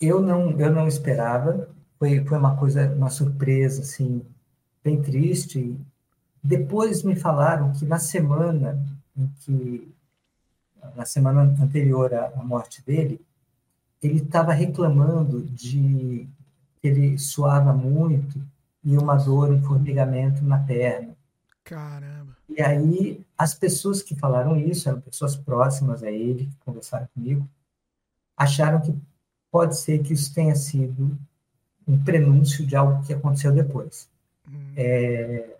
Eu 0.00 0.20
não, 0.20 0.52
eu 0.58 0.72
não 0.72 0.86
esperava. 0.86 1.68
Foi, 1.98 2.24
foi 2.24 2.38
uma 2.38 2.56
coisa, 2.56 2.92
uma 2.94 3.10
surpresa, 3.10 3.82
assim, 3.82 4.22
bem 4.82 5.02
triste. 5.02 5.76
Depois 6.42 7.02
me 7.02 7.16
falaram 7.16 7.72
que 7.72 7.84
na 7.84 7.98
semana 7.98 8.78
em 9.16 9.26
que, 9.40 9.92
na 10.94 11.04
semana 11.04 11.42
anterior 11.60 12.14
à, 12.14 12.26
à 12.28 12.44
morte 12.44 12.84
dele, 12.84 13.20
ele 14.00 14.18
estava 14.22 14.52
reclamando 14.52 15.42
de 15.42 16.28
que 16.80 16.86
ele 16.86 17.18
suava 17.18 17.72
muito 17.72 18.40
e 18.84 18.96
uma 18.96 19.16
dor, 19.16 19.50
um 19.50 19.60
formigamento 19.60 20.44
na 20.44 20.58
perna. 20.58 21.16
Caramba. 21.64 22.27
E 22.48 22.62
aí, 22.62 23.20
as 23.36 23.54
pessoas 23.54 24.02
que 24.02 24.14
falaram 24.14 24.56
isso, 24.56 24.88
eram 24.88 25.00
pessoas 25.00 25.36
próximas 25.36 26.02
a 26.02 26.10
ele, 26.10 26.46
que 26.46 26.56
conversaram 26.64 27.06
comigo, 27.14 27.48
acharam 28.36 28.80
que 28.80 28.94
pode 29.50 29.76
ser 29.78 30.02
que 30.02 30.12
isso 30.12 30.32
tenha 30.32 30.54
sido 30.54 31.16
um 31.86 32.02
prenúncio 32.02 32.66
de 32.66 32.76
algo 32.76 33.04
que 33.06 33.12
aconteceu 33.12 33.52
depois. 33.52 34.08
É, 34.76 35.56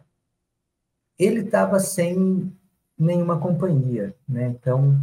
ele 1.18 1.40
estava 1.40 1.80
sem 1.80 2.52
nenhuma 2.98 3.38
companhia, 3.38 4.14
né? 4.28 4.48
Então, 4.48 4.98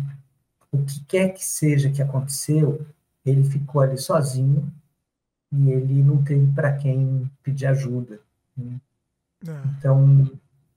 o 0.72 0.84
que 0.84 1.04
quer 1.06 1.30
que 1.30 1.46
seja 1.46 1.92
que 1.92 2.02
aconteceu, 2.02 2.86
ele 3.26 3.44
ficou 3.44 3.82
ali 3.82 3.98
sozinho 3.98 4.72
e 5.52 5.72
ele 5.72 6.04
não 6.04 6.24
teve 6.24 6.52
para 6.54 6.76
quem 6.76 7.30
pedir 7.44 7.68
ajuda. 7.68 8.20
né? 8.56 8.80
Então, 9.78 10.30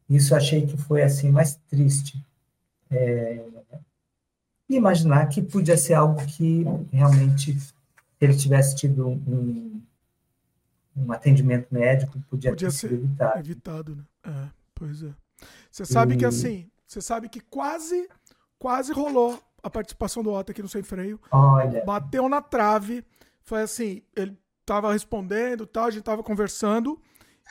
isso 0.09 0.35
achei 0.35 0.67
que 0.67 0.77
foi 0.77 1.03
assim 1.03 1.31
mais 1.31 1.57
triste. 1.69 2.23
É, 2.91 3.45
imaginar 4.69 5.27
que 5.29 5.43
podia 5.43 5.77
ser 5.77 5.95
algo 5.95 6.25
que 6.27 6.65
realmente 6.93 7.59
se 7.59 7.73
ele 8.21 8.37
tivesse 8.37 8.77
tido 8.77 9.07
um, 9.09 9.81
um 10.97 11.13
atendimento 11.13 11.69
médico, 11.73 12.19
podia, 12.29 12.51
Podia 12.51 12.69
ter 12.69 12.73
ser 12.75 12.89
sido 12.89 12.95
evitado. 13.05 13.39
evitado, 13.39 13.97
né? 13.97 14.05
É, 14.25 14.49
pois 14.75 15.03
é. 15.03 15.15
Você 15.71 15.85
sabe 15.85 16.17
que 16.17 16.25
E- 16.25 16.27
assim, 16.27 16.71
você 16.87 17.01
sabe 17.01 17.29
que 17.29 17.41
quase, 17.41 18.09
quase 18.59 18.93
rolou 18.93 19.41
a 19.63 19.71
participação 19.71 20.23
do 20.23 20.33
Otto 20.33 20.51
aqui 20.51 20.63
no 20.63 20.69
Sem 20.69 20.83
Freio. 20.83 21.21
Olha. 21.31 21.85
Bateu 21.85 22.29
na 22.29 22.41
trave. 22.43 23.05
Foi 23.43 23.63
assim, 23.63 24.03
ele 24.17 24.37
tava 24.67 24.93
respondendo, 24.93 25.67
tal, 25.67 25.85
a 25.85 25.91
gente 25.91 26.03
tava 26.03 26.23
conversando. 26.23 27.01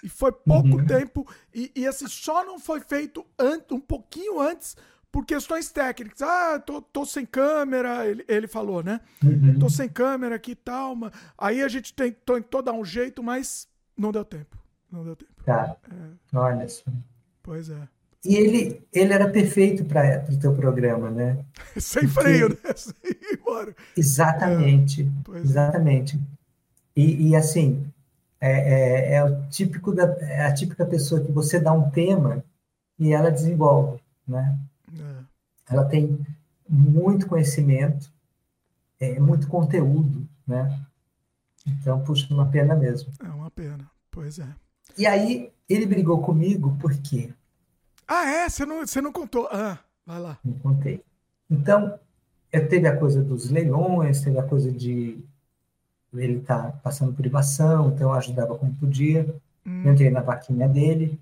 E 0.04 0.10
foi 0.10 0.32
pouco 0.32 0.78
Uhum. 0.78 0.86
tempo. 0.86 1.28
E, 1.54 1.72
e 1.76 1.88
assim, 1.88 2.08
só 2.08 2.44
não 2.46 2.60
foi 2.60 2.80
feito 2.82 3.26
antes, 3.40 3.72
um 3.72 3.80
pouquinho 3.80 4.40
antes, 4.40 4.76
por 5.12 5.26
questões 5.26 5.72
técnicas. 5.72 6.22
Ah, 6.22 6.60
tô, 6.60 6.82
tô 6.82 7.06
sem 7.06 7.26
câmera, 7.26 8.06
ele, 8.06 8.24
ele 8.28 8.48
falou, 8.48 8.84
né? 8.84 9.00
Uhum. 9.24 9.58
Tô 9.58 9.70
sem 9.70 9.90
câmera 9.90 10.36
aqui 10.36 10.52
e 10.52 10.56
tal. 10.56 10.96
mas- 10.96 11.12
Aí 11.38 11.64
a 11.64 11.68
gente 11.68 11.94
tentou, 11.94 12.36
tentou 12.40 12.62
dar 12.62 12.74
um 12.74 12.86
jeito, 12.86 13.24
mas 13.24 13.68
não 13.98 14.12
deu 14.12 14.24
tempo. 14.26 14.58
Não 14.92 15.04
deu 15.04 15.16
tempo. 15.16 15.32
Tá. 15.44 15.76
É, 15.90 16.38
Olha 16.38 16.68
só. 16.70 16.84
pois 17.42 17.70
é. 17.70 17.88
E 18.26 18.36
ele, 18.36 18.82
ele 18.92 19.14
era 19.14 19.30
perfeito 19.30 19.86
para 19.86 20.26
o 20.30 20.38
teu 20.40 20.54
programa, 20.54 21.10
né? 21.10 21.44
Sem 21.78 22.04
Porque- 22.08 22.22
freio, 22.22 22.50
né? 22.50 22.56
Sem. 22.76 22.94
Exatamente, 23.96 25.10
pois 25.24 25.42
é. 25.42 25.44
exatamente. 25.46 26.20
E, 26.96 27.30
e, 27.30 27.36
assim, 27.36 27.86
é, 28.40 28.52
é, 28.52 29.14
é 29.16 29.24
o 29.24 29.48
típico 29.50 29.92
da, 29.94 30.04
é 30.22 30.46
a 30.46 30.54
típica 30.54 30.86
pessoa 30.86 31.22
que 31.22 31.32
você 31.32 31.60
dá 31.60 31.72
um 31.74 31.90
tema 31.90 32.44
e 33.00 33.14
ela 33.14 33.32
desenvolve, 33.32 34.00
né? 34.28 34.58
É. 35.00 35.74
Ela 35.74 35.86
tem 35.86 36.26
muito 36.68 37.28
conhecimento, 37.28 38.12
é, 39.00 39.20
muito 39.20 39.48
conteúdo, 39.48 40.28
né? 40.46 40.80
Então, 41.66 42.04
puxa, 42.04 42.34
uma 42.34 42.48
pena 42.48 42.76
mesmo. 42.76 43.12
É 43.24 43.30
uma 43.30 43.52
pena. 43.52 43.90
Pois 44.10 44.40
é. 44.40 44.48
E 44.98 45.06
aí, 45.06 45.52
ele 45.68 45.86
brigou 45.86 46.22
comigo 46.22 46.78
porque 46.80 47.34
Ah, 48.08 48.26
é? 48.26 48.50
Você 48.50 48.66
não, 48.66 48.86
você 48.86 49.02
não 49.02 49.12
contou. 49.12 49.48
Ah, 49.52 49.78
vai 50.06 50.20
lá. 50.20 50.40
Não 50.44 50.54
contei. 50.60 51.04
Então, 51.50 52.00
teve 52.52 52.88
a 52.88 52.98
coisa 52.98 53.22
dos 53.22 53.50
leilões, 53.50 54.22
teve 54.22 54.40
a 54.40 54.44
coisa 54.44 54.72
de 54.72 55.20
ele 56.14 56.40
estar 56.40 56.80
passando 56.82 57.14
privação, 57.14 57.90
então 57.90 58.10
eu 58.10 58.14
ajudava 58.14 58.58
como 58.58 58.74
podia. 58.76 59.36
Eu 59.86 59.94
entrei 59.94 60.10
na 60.10 60.22
vaquinha 60.22 60.68
dele. 60.68 61.20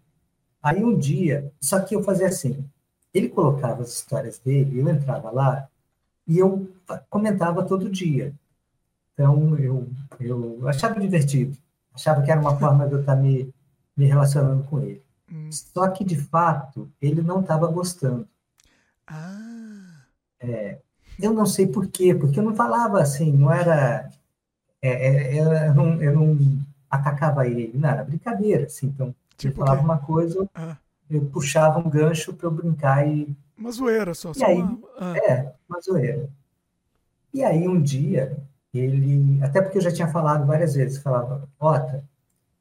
Aí 0.62 0.84
um 0.84 0.98
dia, 0.98 1.52
só 1.60 1.80
que 1.80 1.96
eu 1.96 2.04
fazia 2.04 2.28
assim, 2.28 2.64
ele 3.14 3.30
colocava 3.30 3.82
as 3.82 3.90
histórias 3.90 4.40
dele, 4.40 4.80
eu 4.80 4.90
entrava 4.90 5.32
lá 5.32 5.68
e 6.28 6.38
eu 6.38 6.70
comentava 7.10 7.64
todo 7.64 7.90
dia. 7.90 8.34
Então 9.14 9.58
eu, 9.58 9.88
eu 10.20 10.68
achava 10.68 11.00
divertido, 11.00 11.58
achava 11.94 12.22
que 12.22 12.32
era 12.32 12.42
uma 12.42 12.58
forma 12.60 12.88
de 12.88 12.94
eu 12.94 13.00
estar 13.02 13.16
me, 13.16 13.54
me 13.96 14.06
relacionando 14.06 14.64
com 14.64 14.80
ele. 14.82 15.02
Só 15.52 15.88
que 15.90 16.04
de 16.04 16.18
fato 16.18 16.92
ele 17.02 17.22
não 17.22 17.42
estava 17.42 17.68
gostando. 17.68 18.28
É, 20.40 20.80
eu 21.20 21.34
não 21.34 21.46
sei 21.46 21.68
por 21.68 21.88
quê, 21.88 22.14
porque 22.14 22.40
eu 22.40 22.44
não 22.44 22.56
falava 22.56 23.02
assim, 23.02 23.32
não 23.32 23.52
era. 23.52 24.10
É, 24.88 25.38
é, 25.38 25.40
eu, 25.40 25.74
não, 25.74 26.02
eu 26.02 26.14
não 26.14 26.38
atacava 26.90 27.48
ele, 27.48 27.72
não, 27.74 27.90
era 27.90 28.04
brincadeira, 28.04 28.66
assim. 28.66 28.88
Então, 28.88 29.14
ele 29.44 29.54
falava 29.54 29.82
uma 29.82 29.98
coisa, 29.98 30.40
eu, 30.40 30.50
Ah. 30.54 30.78
eu 31.10 31.22
puxava 31.26 31.80
um 31.80 31.90
gancho 31.90 32.34
para 32.34 32.48
eu 32.48 32.52
brincar 32.52 33.08
e. 33.08 33.36
Uma 33.58 33.72
zoeira 33.72 34.14
só. 34.14 34.32
E 34.32 34.36
só 34.36 34.46
aí, 34.46 34.62
uma... 34.62 34.80
ah. 35.00 35.18
é, 35.18 35.54
uma 35.68 35.82
zoeira. 35.82 36.30
E 37.34 37.44
aí, 37.44 37.68
um 37.68 37.82
dia, 37.82 38.38
ele. 38.74 39.40
Até 39.44 39.62
porque 39.62 39.78
eu 39.78 39.82
já 39.82 39.92
tinha 39.92 40.08
falado 40.08 40.46
várias 40.46 40.76
vezes, 40.76 40.98
falava, 40.98 41.48
Ota, 41.60 42.04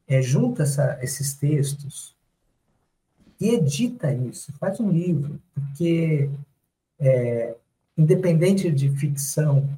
é, 0.09 0.21
junta 0.23 0.63
essa, 0.63 0.99
esses 1.03 1.35
textos 1.35 2.15
e 3.41 3.51
edita 3.51 4.13
isso, 4.13 4.53
faz 4.59 4.81
um 4.81 4.91
livro, 4.91 5.41
porque 5.55 6.31
é, 6.99 7.55
independente 7.97 8.71
de 8.71 8.89
ficção 8.91 9.69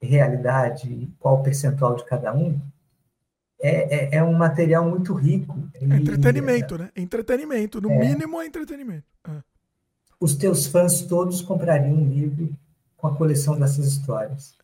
e 0.00 0.06
realidade, 0.06 1.08
qual 1.18 1.40
o 1.40 1.42
percentual 1.42 1.96
de 1.96 2.04
cada 2.04 2.32
um, 2.34 2.60
é, 3.60 4.14
é, 4.14 4.16
é 4.18 4.22
um 4.22 4.32
material 4.34 4.88
muito 4.88 5.12
rico. 5.14 5.56
É 5.74 5.84
entretenimento, 5.96 6.78
né? 6.78 6.90
Entretenimento. 6.94 7.80
No 7.80 7.90
É. 7.90 7.98
mínimo 7.98 8.40
é 8.40 8.46
entretenimento. 8.46 9.04
Ah. 9.24 9.42
Os 10.20 10.36
teus 10.36 10.66
fãs 10.66 11.02
todos 11.02 11.42
comprariam 11.42 11.94
um 11.96 12.08
livro 12.08 12.54
com 12.96 13.06
a 13.08 13.16
coleção 13.16 13.58
dessas 13.58 13.86
histórias. 13.86 14.56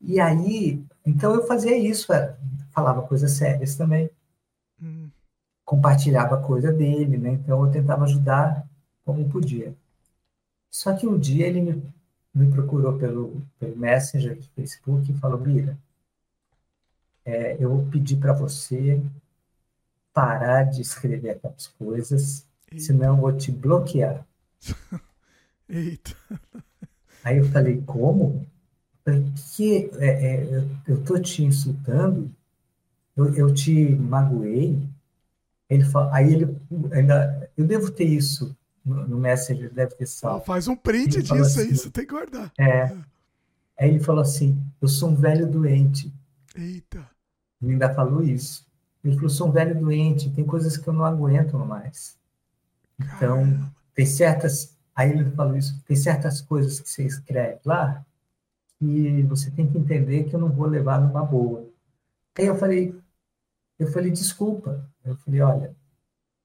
E 0.00 0.20
aí, 0.20 0.82
então 1.04 1.34
eu 1.34 1.46
fazia 1.46 1.76
isso, 1.76 2.12
é, 2.12 2.36
falava 2.72 3.02
coisas 3.02 3.32
sérias 3.32 3.74
também, 3.74 4.10
Hum. 4.82 5.08
compartilhava 5.64 6.42
coisa 6.42 6.70
dele, 6.72 7.16
né? 7.16 7.30
Então 7.32 7.64
eu 7.64 7.70
tentava 7.70 8.04
ajudar 8.04 8.66
como 9.04 9.26
podia. 9.28 9.74
Só 10.70 10.92
que 10.94 11.06
um 11.06 11.18
dia 11.18 11.46
ele 11.46 11.60
me, 11.62 11.82
me 12.34 12.50
procurou 12.50 12.98
pelo, 12.98 13.42
pelo 13.58 13.76
Messenger 13.76 14.36
do 14.36 14.44
Facebook 14.56 15.10
e 15.10 15.14
falou: 15.14 15.38
Mira, 15.38 15.78
é, 17.24 17.56
eu 17.58 17.70
vou 17.70 17.86
pedir 17.86 18.16
para 18.16 18.32
você 18.32 19.00
parar 20.12 20.64
de 20.64 20.80
escrever 20.82 21.30
aquelas 21.30 21.66
coisas, 21.68 22.46
senão 22.76 23.14
eu 23.14 23.20
vou 23.20 23.36
te 23.36 23.50
bloquear. 23.50 24.26
Eita. 25.68 26.14
Aí 27.22 27.38
eu 27.38 27.44
falei, 27.46 27.82
como? 27.82 28.46
Eu 29.06 29.12
falei, 29.12 29.32
que 29.54 29.90
é, 29.98 30.06
é, 30.06 30.44
eu, 30.44 30.70
eu 30.86 31.04
tô 31.04 31.18
te 31.18 31.42
insultando? 31.42 32.30
Eu, 33.16 33.34
eu 33.34 33.54
te 33.54 33.94
magoei? 33.94 34.78
Ele 35.68 35.84
fala, 35.84 36.14
aí 36.14 36.34
ele 36.34 36.56
ainda, 36.92 37.50
eu 37.56 37.66
devo 37.66 37.90
ter 37.90 38.04
isso 38.04 38.54
no, 38.84 39.06
no 39.08 39.18
Messenger, 39.18 39.72
deve 39.72 39.94
ter 39.94 40.06
salvo. 40.06 40.44
faz 40.44 40.68
um 40.68 40.76
print 40.76 41.16
Ele 41.16 41.22
disso 41.22 41.34
aí, 41.34 41.66
assim, 41.66 41.74
você 41.74 41.90
tem 41.90 42.06
que 42.06 42.12
guardar. 42.12 42.52
É. 42.58 42.84
Aí 43.78 43.88
ele 43.88 44.00
falou 44.00 44.22
assim, 44.22 44.60
eu 44.80 44.88
sou 44.88 45.10
um 45.10 45.16
velho 45.16 45.46
doente. 45.46 46.12
Eita. 46.54 47.08
Ele 47.62 47.72
ainda 47.72 47.92
falou 47.94 48.22
isso. 48.22 48.66
Ele 49.02 49.14
falou, 49.16 49.30
sou 49.30 49.48
um 49.48 49.52
velho 49.52 49.78
doente, 49.78 50.30
tem 50.30 50.44
coisas 50.44 50.76
que 50.76 50.88
eu 50.88 50.92
não 50.92 51.04
aguento 51.04 51.58
mais. 51.58 52.16
Então, 53.00 53.70
tem 53.94 54.06
certas. 54.06 54.76
Aí 54.94 55.10
ele 55.10 55.30
falou 55.32 55.56
isso, 55.56 55.82
tem 55.86 55.96
certas 55.96 56.40
coisas 56.40 56.78
que 56.78 56.88
você 56.88 57.04
escreve 57.04 57.58
lá 57.64 58.04
que 58.78 59.22
você 59.22 59.50
tem 59.50 59.66
que 59.66 59.78
entender 59.78 60.24
que 60.24 60.34
eu 60.34 60.40
não 60.40 60.50
vou 60.50 60.66
levar 60.66 61.00
numa 61.00 61.24
boa. 61.24 61.66
Aí 62.36 62.46
eu 62.46 62.56
falei, 62.56 62.94
eu 63.78 63.90
falei, 63.90 64.10
desculpa. 64.10 64.88
Eu 65.04 65.16
falei, 65.16 65.40
olha, 65.40 65.76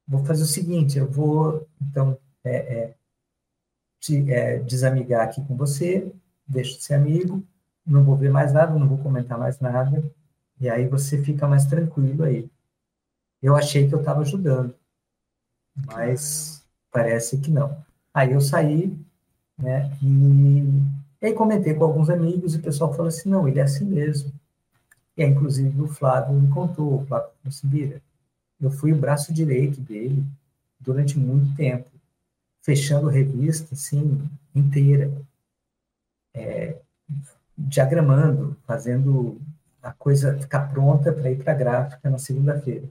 vou 0.07 0.23
fazer 0.25 0.43
o 0.43 0.47
seguinte, 0.47 0.97
eu 0.97 1.09
vou, 1.09 1.67
então, 1.81 2.17
é, 2.43 2.55
é, 2.55 2.95
te, 3.99 4.31
é, 4.31 4.59
desamigar 4.59 5.27
aqui 5.27 5.43
com 5.45 5.55
você, 5.55 6.11
deixo 6.47 6.77
de 6.77 6.83
ser 6.83 6.95
amigo, 6.95 7.43
não 7.85 8.03
vou 8.03 8.15
ver 8.15 8.29
mais 8.29 8.53
nada, 8.53 8.77
não 8.77 8.87
vou 8.87 8.97
comentar 8.97 9.37
mais 9.37 9.59
nada, 9.59 10.03
e 10.59 10.69
aí 10.69 10.87
você 10.87 11.21
fica 11.23 11.47
mais 11.47 11.65
tranquilo 11.65 12.23
aí. 12.23 12.49
Eu 13.41 13.55
achei 13.55 13.87
que 13.87 13.95
eu 13.95 13.99
estava 13.99 14.21
ajudando, 14.21 14.75
mas 15.87 16.63
parece 16.91 17.37
que 17.39 17.51
não. 17.51 17.83
Aí 18.13 18.31
eu 18.33 18.41
saí, 18.41 18.97
né, 19.57 19.91
e, 20.01 20.63
e 21.21 21.25
aí 21.25 21.33
comentei 21.33 21.73
com 21.73 21.83
alguns 21.83 22.09
amigos 22.09 22.55
e 22.55 22.57
o 22.57 22.61
pessoal 22.61 22.91
falou 22.91 23.07
assim, 23.07 23.29
não, 23.29 23.47
ele 23.47 23.59
é 23.59 23.63
assim 23.63 23.85
mesmo. 23.85 24.31
E 25.15 25.23
aí, 25.23 25.29
inclusive, 25.29 25.81
o 25.81 25.87
Flávio 25.87 26.33
me 26.33 26.47
contou, 26.49 27.01
o 27.01 27.05
Flávio 27.05 27.29
Consibira, 27.43 28.01
eu 28.61 28.71
fui 28.71 28.93
o 28.93 28.97
braço 28.97 29.33
direito 29.33 29.81
dele 29.81 30.23
durante 30.79 31.17
muito 31.17 31.55
tempo, 31.55 31.89
fechando 32.61 33.07
revista, 33.07 33.73
assim, 33.73 34.21
inteira, 34.53 35.11
é, 36.33 36.77
diagramando, 37.57 38.55
fazendo 38.65 39.39
a 39.81 39.91
coisa 39.91 40.37
ficar 40.37 40.71
pronta 40.71 41.11
para 41.11 41.31
ir 41.31 41.37
para 41.37 41.53
a 41.53 41.55
gráfica 41.55 42.09
na 42.09 42.17
segunda-feira. 42.17 42.89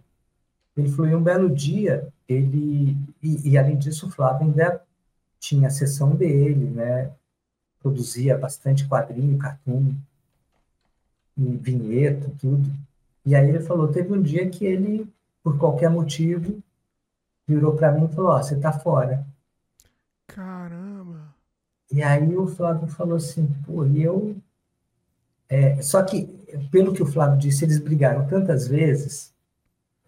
Ele 0.76 0.88
falou, 0.90 1.10
um 1.16 1.22
belo 1.22 1.50
dia, 1.50 2.08
ele, 2.28 2.96
e, 3.22 3.50
e 3.50 3.58
além 3.58 3.76
disso, 3.76 4.06
o 4.06 4.10
Flávio 4.10 4.46
ainda 4.46 4.82
tinha 5.40 5.68
a 5.68 5.70
sessão 5.70 6.14
dele, 6.14 6.70
né, 6.70 7.12
produzia 7.80 8.36
bastante 8.36 8.86
quadrinho, 8.86 9.38
cartoon, 9.38 9.94
vinheta, 11.36 12.30
tudo. 12.38 12.68
E 13.24 13.34
aí 13.34 13.48
ele 13.48 13.60
falou, 13.60 13.88
teve 13.88 14.12
um 14.12 14.20
dia 14.20 14.48
que 14.48 14.64
ele, 14.64 15.06
por 15.42 15.58
qualquer 15.58 15.90
motivo, 15.90 16.62
virou 17.46 17.74
para 17.76 17.92
mim 17.92 18.06
e 18.06 18.14
falou, 18.14 18.30
ó, 18.32 18.42
você 18.42 18.56
tá 18.56 18.72
fora. 18.72 19.26
E 21.90 22.02
aí 22.02 22.36
o 22.36 22.46
Flávio 22.46 22.88
falou 22.88 23.16
assim, 23.16 23.46
pô, 23.66 23.84
e 23.86 24.02
eu... 24.02 24.36
É, 25.48 25.80
só 25.80 26.02
que, 26.02 26.26
pelo 26.70 26.92
que 26.92 27.02
o 27.02 27.06
Flávio 27.06 27.38
disse, 27.38 27.64
eles 27.64 27.78
brigaram 27.78 28.26
tantas 28.26 28.68
vezes, 28.68 29.32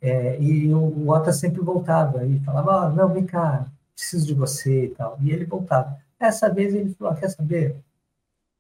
é, 0.01 0.41
e 0.41 0.73
o, 0.73 0.79
o 0.79 1.09
Ota 1.11 1.33
sempre 1.33 1.61
voltava 1.61 2.25
e 2.27 2.41
falava, 2.41 2.87
ah, 2.87 2.91
não, 2.91 3.13
vem 3.13 3.27
cá, 3.27 3.67
preciso 3.95 4.27
de 4.27 4.35
você 4.35 4.87
e 4.87 4.95
tal. 4.95 5.19
E 5.21 5.31
ele 5.31 5.45
voltava. 5.45 5.99
Essa 6.19 6.53
vez 6.53 6.75
ele 6.75 6.95
falou, 6.95 7.13
ah, 7.13 7.17
quer 7.17 7.29
saber? 7.31 7.77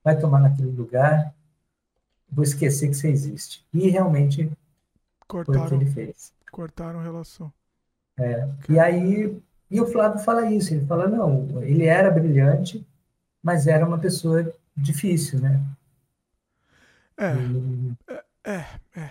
Vai 0.05 0.19
tomar 0.19 0.41
naquele 0.41 0.71
lugar, 0.71 1.35
vou 2.31 2.45
esquecer 2.45 2.89
que 2.89 2.95
você 2.95 3.09
existe. 3.11 3.67
E 3.73 3.89
realmente 3.91 4.51
foi 5.45 5.59
o 5.59 5.65
que 5.67 5.73
Cortaram, 5.73 5.77
ele 5.77 5.87
fez. 5.87 6.33
cortaram 6.51 7.03
relação. 7.03 7.53
É, 8.19 8.49
e 8.69 8.79
aí, 8.79 9.41
e 9.71 9.81
o 9.81 9.87
Flávio 9.87 10.21
fala 10.21 10.51
isso, 10.51 10.75
ele 10.75 10.87
fala, 10.87 11.09
não, 11.09 11.63
ele 11.63 11.87
era 11.87 12.11
brilhante, 12.11 12.87
mas 13.43 13.67
era 13.67 13.87
uma 13.87 13.99
pessoa 13.99 14.53
difícil, 14.77 15.41
né? 15.41 15.61
É, 17.19 18.51
é, 18.51 18.65
é. 19.01 19.11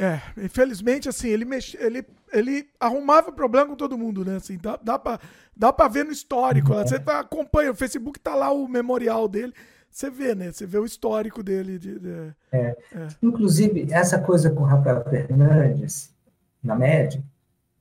É, 0.00 0.20
infelizmente, 0.44 1.08
assim, 1.08 1.28
ele, 1.28 1.44
mex... 1.44 1.74
ele, 1.74 2.06
ele 2.32 2.68
arrumava 2.78 3.32
problema 3.32 3.66
com 3.66 3.74
todo 3.74 3.98
mundo, 3.98 4.24
né? 4.24 4.36
Assim, 4.36 4.56
dá, 4.56 4.76
dá, 4.80 4.96
pra, 4.96 5.18
dá 5.56 5.72
pra 5.72 5.88
ver 5.88 6.04
no 6.04 6.12
histórico. 6.12 6.72
né? 6.72 6.86
Você 6.86 7.00
tá, 7.00 7.18
acompanha, 7.18 7.72
o 7.72 7.74
Facebook 7.74 8.20
tá 8.20 8.34
lá 8.34 8.52
o 8.52 8.68
memorial 8.68 9.26
dele, 9.26 9.52
você 9.90 10.08
vê, 10.08 10.36
né? 10.36 10.52
Você 10.52 10.66
vê 10.66 10.78
o 10.78 10.84
histórico 10.84 11.42
dele. 11.42 11.80
De, 11.80 11.98
de- 11.98 12.34
É. 12.52 12.76
Inclusive, 13.20 13.88
essa 13.92 14.20
coisa 14.22 14.50
com 14.50 14.62
o 14.62 14.66
Rafael 14.66 15.02
Fernandes, 15.02 16.14
na 16.62 16.76
média, 16.76 17.20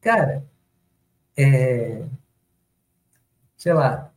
cara, 0.01 0.43
é, 1.35 2.03
sei 3.55 3.73
lá, 3.73 4.11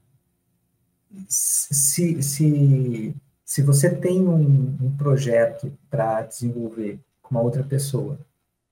se, 1.28 2.22
se, 2.22 3.14
se 3.44 3.62
você 3.62 3.94
tem 3.94 4.26
um, 4.26 4.76
um 4.80 4.96
projeto 4.96 5.72
para 5.90 6.22
desenvolver 6.22 7.00
com 7.22 7.34
uma 7.34 7.42
outra 7.42 7.62
pessoa, 7.62 8.18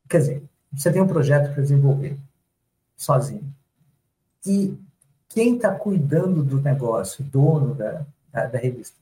quer 0.08 0.18
dizer, 0.18 0.42
você 0.72 0.92
tem 0.92 1.02
um 1.02 1.06
projeto 1.06 1.52
para 1.52 1.62
desenvolver 1.62 2.16
sozinho, 2.96 3.52
e 4.46 4.76
quem 5.28 5.56
está 5.56 5.74
cuidando 5.74 6.42
do 6.42 6.60
negócio, 6.60 7.24
dono 7.24 7.74
da, 7.74 8.04
da, 8.32 8.46
da 8.46 8.58
revista, 8.58 8.96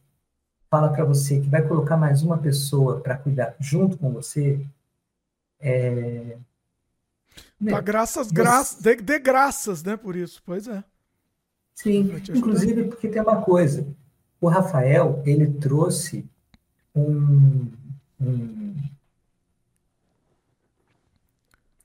fala 0.68 0.92
para 0.92 1.05
você 1.05 1.40
que 1.40 1.48
vai 1.48 1.62
colocar 1.62 1.97
mais 1.97 2.23
uma 2.23 2.39
pessoa 2.39 3.00
para 3.00 3.16
cuidar 3.16 3.55
junto 3.60 3.97
com 3.97 4.10
você, 4.10 4.60
é, 5.60 6.36
Tá, 7.65 7.81
graças, 7.81 8.31
graças, 8.31 8.82
de, 8.82 8.97
de 8.97 9.18
graças, 9.18 9.82
né, 9.82 9.97
por 9.97 10.15
isso. 10.15 10.42
Pois 10.44 10.68
é. 10.68 10.84
Sim, 11.77 12.11
inclusive 12.35 12.85
porque 12.89 13.09
tem 13.09 13.23
uma 13.23 13.41
coisa. 13.43 13.87
O 14.41 14.49
Rafael, 14.49 15.23
ele 15.25 15.47
trouxe 15.55 16.25
um, 16.95 17.71
um, 18.21 18.75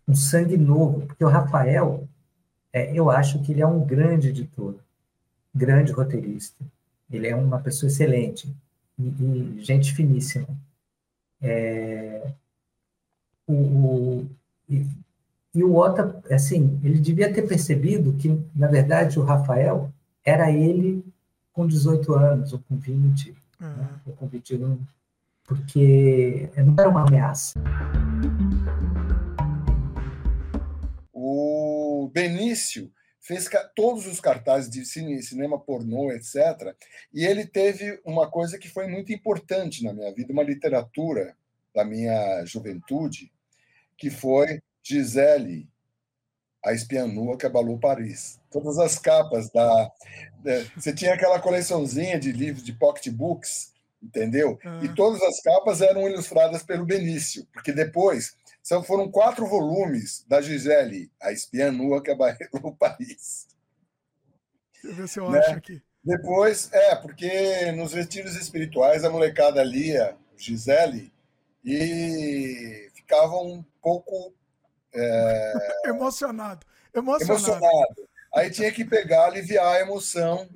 um 0.08 0.16
sangue 0.16 0.58
novo, 0.58 1.06
porque 1.08 1.24
o 1.24 1.28
Rafael, 1.30 2.08
é, 2.74 2.98
eu 2.98 3.10
acho 3.12 3.42
que 3.44 3.52
ele 3.52 3.62
é 3.62 3.68
um 3.68 3.86
grande 3.86 4.30
editor, 4.30 4.76
grande 5.56 5.92
roteirista. 5.92 6.66
Ele 7.12 7.28
é 7.28 7.36
uma 7.36 7.60
pessoa 7.60 7.90
excelente 7.90 8.54
e, 9.00 9.04
e 9.60 9.64
gente 9.64 9.94
finíssima. 9.94 10.48
É, 11.42 12.34
o, 13.48 13.54
o- 13.54 14.30
e, 14.70 14.86
e 15.54 15.64
o 15.64 15.76
Ota, 15.76 16.22
assim, 16.32 16.80
ele 16.82 17.00
devia 17.00 17.32
ter 17.34 17.42
percebido 17.42 18.14
que, 18.14 18.40
na 18.56 18.68
verdade, 18.68 19.20
o 19.20 19.24
Rafael 19.24 19.92
era 20.24 20.50
ele 20.50 21.04
com 21.52 21.68
18 21.68 22.14
anos, 22.14 22.54
ou 22.54 22.60
com 22.60 22.78
20, 22.78 23.36
né, 23.60 23.90
ou 24.08 24.14
com 24.14 24.28
21, 24.28 24.80
porque 25.44 26.50
não 26.56 26.74
era 26.80 26.88
uma 26.88 27.06
ameaça. 27.06 27.60
O 31.12 32.10
Benício 32.14 32.90
fez 33.20 33.50
todos 33.76 34.08
os 34.08 34.22
cartazes 34.22 34.70
de 34.70 34.86
cine, 34.86 35.22
cinema 35.22 35.60
pornô, 35.60 36.14
etc. 36.14 36.74
E 37.14 37.26
ele 37.26 37.46
teve 37.46 38.00
uma 38.06 38.30
coisa 38.30 38.58
que 38.58 38.70
foi 38.70 38.88
muito 38.88 39.12
importante 39.12 39.84
na 39.84 39.92
minha 39.92 40.14
vida, 40.14 40.32
uma 40.32 40.44
literatura 40.44 41.36
da 41.76 41.84
minha 41.84 42.46
juventude, 42.46 43.32
que 43.98 44.10
foi 44.10 44.62
Gisele, 44.84 45.70
a 46.64 46.74
espiã 46.74 47.08
nua 47.08 47.38
que 47.38 47.46
abalou 47.46 47.80
Paris. 47.80 48.40
Todas 48.52 48.78
as 48.78 48.98
capas 49.00 49.50
da. 49.50 49.92
da- 50.44 50.64
você 50.76 50.94
tinha 50.94 51.14
aquela 51.14 51.40
coleçãozinha 51.40 52.20
de 52.20 52.32
livros 52.32 52.64
de 52.64 52.74
pocketbooks, 52.74 53.74
entendeu? 54.02 54.60
Ah. 54.64 54.80
E 54.84 54.94
todas 54.94 55.22
as 55.22 55.42
capas 55.42 55.82
eram 55.82 56.08
ilustradas 56.08 56.64
pelo 56.64 56.86
Benício, 56.86 57.48
porque 57.54 57.72
depois 57.72 58.36
são, 58.62 58.84
foram 58.84 59.10
quatro 59.10 59.48
volumes 59.48 60.24
da 60.28 60.42
Gisele, 60.42 61.12
a 61.22 61.32
espiã 61.32 61.72
nua 61.72 62.02
que 62.02 62.12
abarrou 62.12 62.76
Paris. 62.78 63.48
Deixa 64.74 64.88
eu 64.88 64.96
ver 64.96 65.08
se 65.08 65.20
eu 65.20 65.30
né? 65.32 65.40
acho 65.40 65.52
aqui. 65.52 65.82
Depois, 66.04 66.70
é, 66.74 66.96
porque 66.96 67.72
nos 67.74 67.94
retiros 67.94 68.36
espirituais 68.36 69.04
a 69.04 69.10
molecada 69.10 69.64
lia 69.64 70.18
Gisele 70.36 71.14
e 71.64 72.90
ficava 72.96 73.36
um 73.38 73.64
pouco 73.82 74.34
é, 74.94 75.54
Emocionado. 75.90 76.66
Emocionado. 76.94 77.40
emocionado. 77.40 78.10
Aí 78.34 78.50
tinha 78.50 78.72
que 78.72 78.86
pegar, 78.86 79.26
aliviar 79.26 79.76
a 79.76 79.82
emoção. 79.82 80.50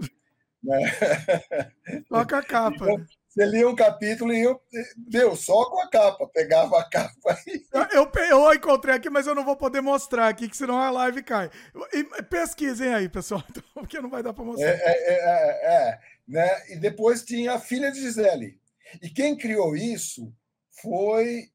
Né? 0.63 0.79
Toca 2.09 2.37
a 2.37 2.43
capa. 2.43 2.91
Então, 2.91 3.05
você 3.35 3.45
lia 3.45 3.67
um 3.67 3.75
capítulo 3.75 4.33
e 4.33 4.41
eu, 4.41 4.61
deu 4.95 5.35
só 5.35 5.69
com 5.69 5.81
a 5.81 5.89
capa, 5.89 6.25
pegava 6.33 6.79
a 6.79 6.89
capa 6.89 7.37
e. 7.45 7.65
Eu, 7.91 8.09
eu, 8.29 8.53
encontrei 8.53 8.95
aqui, 8.95 9.09
mas 9.09 9.27
eu 9.27 9.35
não 9.35 9.43
vou 9.43 9.57
poder 9.57 9.81
mostrar 9.81 10.29
aqui, 10.29 10.47
que 10.47 10.55
senão 10.55 10.77
a 10.77 10.89
live 10.89 11.21
cai. 11.21 11.51
E, 11.93 12.23
pesquisem 12.23 12.93
aí, 12.93 13.09
pessoal, 13.09 13.43
então, 13.51 13.61
porque 13.73 13.99
não 13.99 14.09
vai 14.09 14.23
dar 14.23 14.33
para 14.33 14.45
mostrar. 14.45 14.69
É, 14.69 14.73
é, 14.73 15.13
é, 15.13 15.89
é, 15.89 15.99
né? 16.25 16.49
E 16.69 16.77
depois 16.77 17.25
tinha 17.25 17.55
a 17.55 17.59
filha 17.59 17.91
de 17.91 17.99
Gisele. 17.99 18.57
E 19.01 19.09
quem 19.09 19.37
criou 19.37 19.75
isso 19.75 20.33
foi 20.81 21.49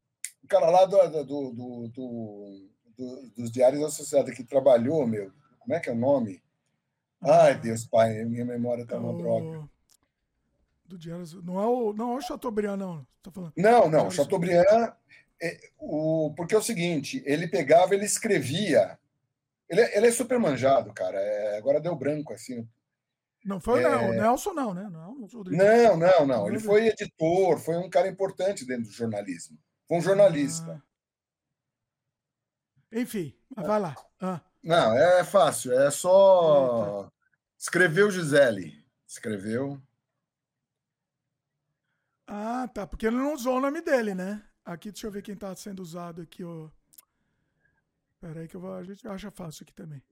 o 0.44 0.48
cara 0.48 0.68
lá 0.68 0.84
do, 0.84 0.98
do, 1.08 1.24
do, 1.24 1.88
do, 1.88 2.69
do 3.00 3.30
dos 3.30 3.50
Diários 3.50 3.94
Sociedade 3.94 4.36
que 4.36 4.44
trabalhou, 4.44 5.06
meu. 5.06 5.32
Como 5.58 5.74
é 5.74 5.80
que 5.80 5.88
é 5.88 5.92
o 5.92 5.96
nome? 5.96 6.42
Ai, 7.22 7.58
Deus, 7.58 7.84
pai, 7.84 8.24
minha 8.24 8.44
memória 8.44 8.86
tá 8.86 8.98
uma 8.98 9.16
droga. 9.16 9.68
Do 10.84 10.98
Diário, 10.98 11.24
não 11.42 11.60
é 11.60 11.66
o, 11.66 11.92
não 11.92 12.12
é 12.12 12.16
o 12.16 12.20
Chateaubriand, 12.20 12.76
não. 12.76 13.06
Tá 13.22 13.30
falando. 13.30 13.52
Não, 13.56 13.88
não, 13.88 14.06
o 14.08 14.10
Chateaubriand, 14.10 14.64
é, 15.42 15.70
o, 15.78 16.32
porque 16.36 16.54
é 16.54 16.58
o 16.58 16.62
seguinte, 16.62 17.22
ele 17.26 17.46
pegava, 17.46 17.94
ele 17.94 18.04
escrevia. 18.04 18.98
Ele, 19.68 19.82
ele 19.94 20.08
é 20.08 20.12
super 20.12 20.38
manjado, 20.38 20.92
cara. 20.92 21.16
É, 21.18 21.58
agora 21.58 21.80
deu 21.80 21.94
branco, 21.94 22.32
assim. 22.32 22.66
Não 23.44 23.60
foi 23.60 23.82
É. 23.82 23.96
o 23.96 24.12
Nelson, 24.12 24.52
não, 24.52 24.74
né? 24.74 24.88
Não, 24.90 25.12
o. 25.12 25.44
Não, 25.44 25.96
não, 25.96 26.26
não. 26.26 26.48
Ele 26.48 26.58
foi 26.58 26.88
editor, 26.88 27.58
foi 27.58 27.76
um 27.76 27.88
cara 27.88 28.08
importante 28.08 28.66
dentro 28.66 28.84
do 28.84 28.92
jornalismo. 28.92 29.56
Foi 29.86 29.98
um 29.98 30.02
jornalista. 30.02 30.82
Enfim, 32.92 33.34
vai 33.54 33.80
lá. 33.80 33.96
Ah. 34.20 34.40
Não, 34.62 34.96
é 34.96 35.24
fácil, 35.24 35.72
é 35.72 35.90
só. 35.90 37.10
Escreveu 37.56 38.10
Gisele. 38.10 38.84
Escreveu. 39.06 39.80
Ah, 42.26 42.68
tá. 42.68 42.86
Porque 42.86 43.06
ele 43.06 43.16
não 43.16 43.34
usou 43.34 43.56
o 43.56 43.60
nome 43.60 43.80
dele, 43.80 44.14
né? 44.14 44.44
Aqui, 44.64 44.90
deixa 44.92 45.06
eu 45.06 45.10
ver 45.10 45.22
quem 45.22 45.36
tá 45.36 45.54
sendo 45.56 45.80
usado 45.80 46.22
aqui, 46.22 46.44
ó. 46.44 46.68
Pera 48.20 48.40
aí 48.40 48.48
que 48.48 48.54
eu 48.54 48.60
vou, 48.60 48.74
a 48.74 48.84
gente 48.84 49.06
acha 49.08 49.30
fácil 49.30 49.64
aqui 49.64 49.72
também. 49.72 50.02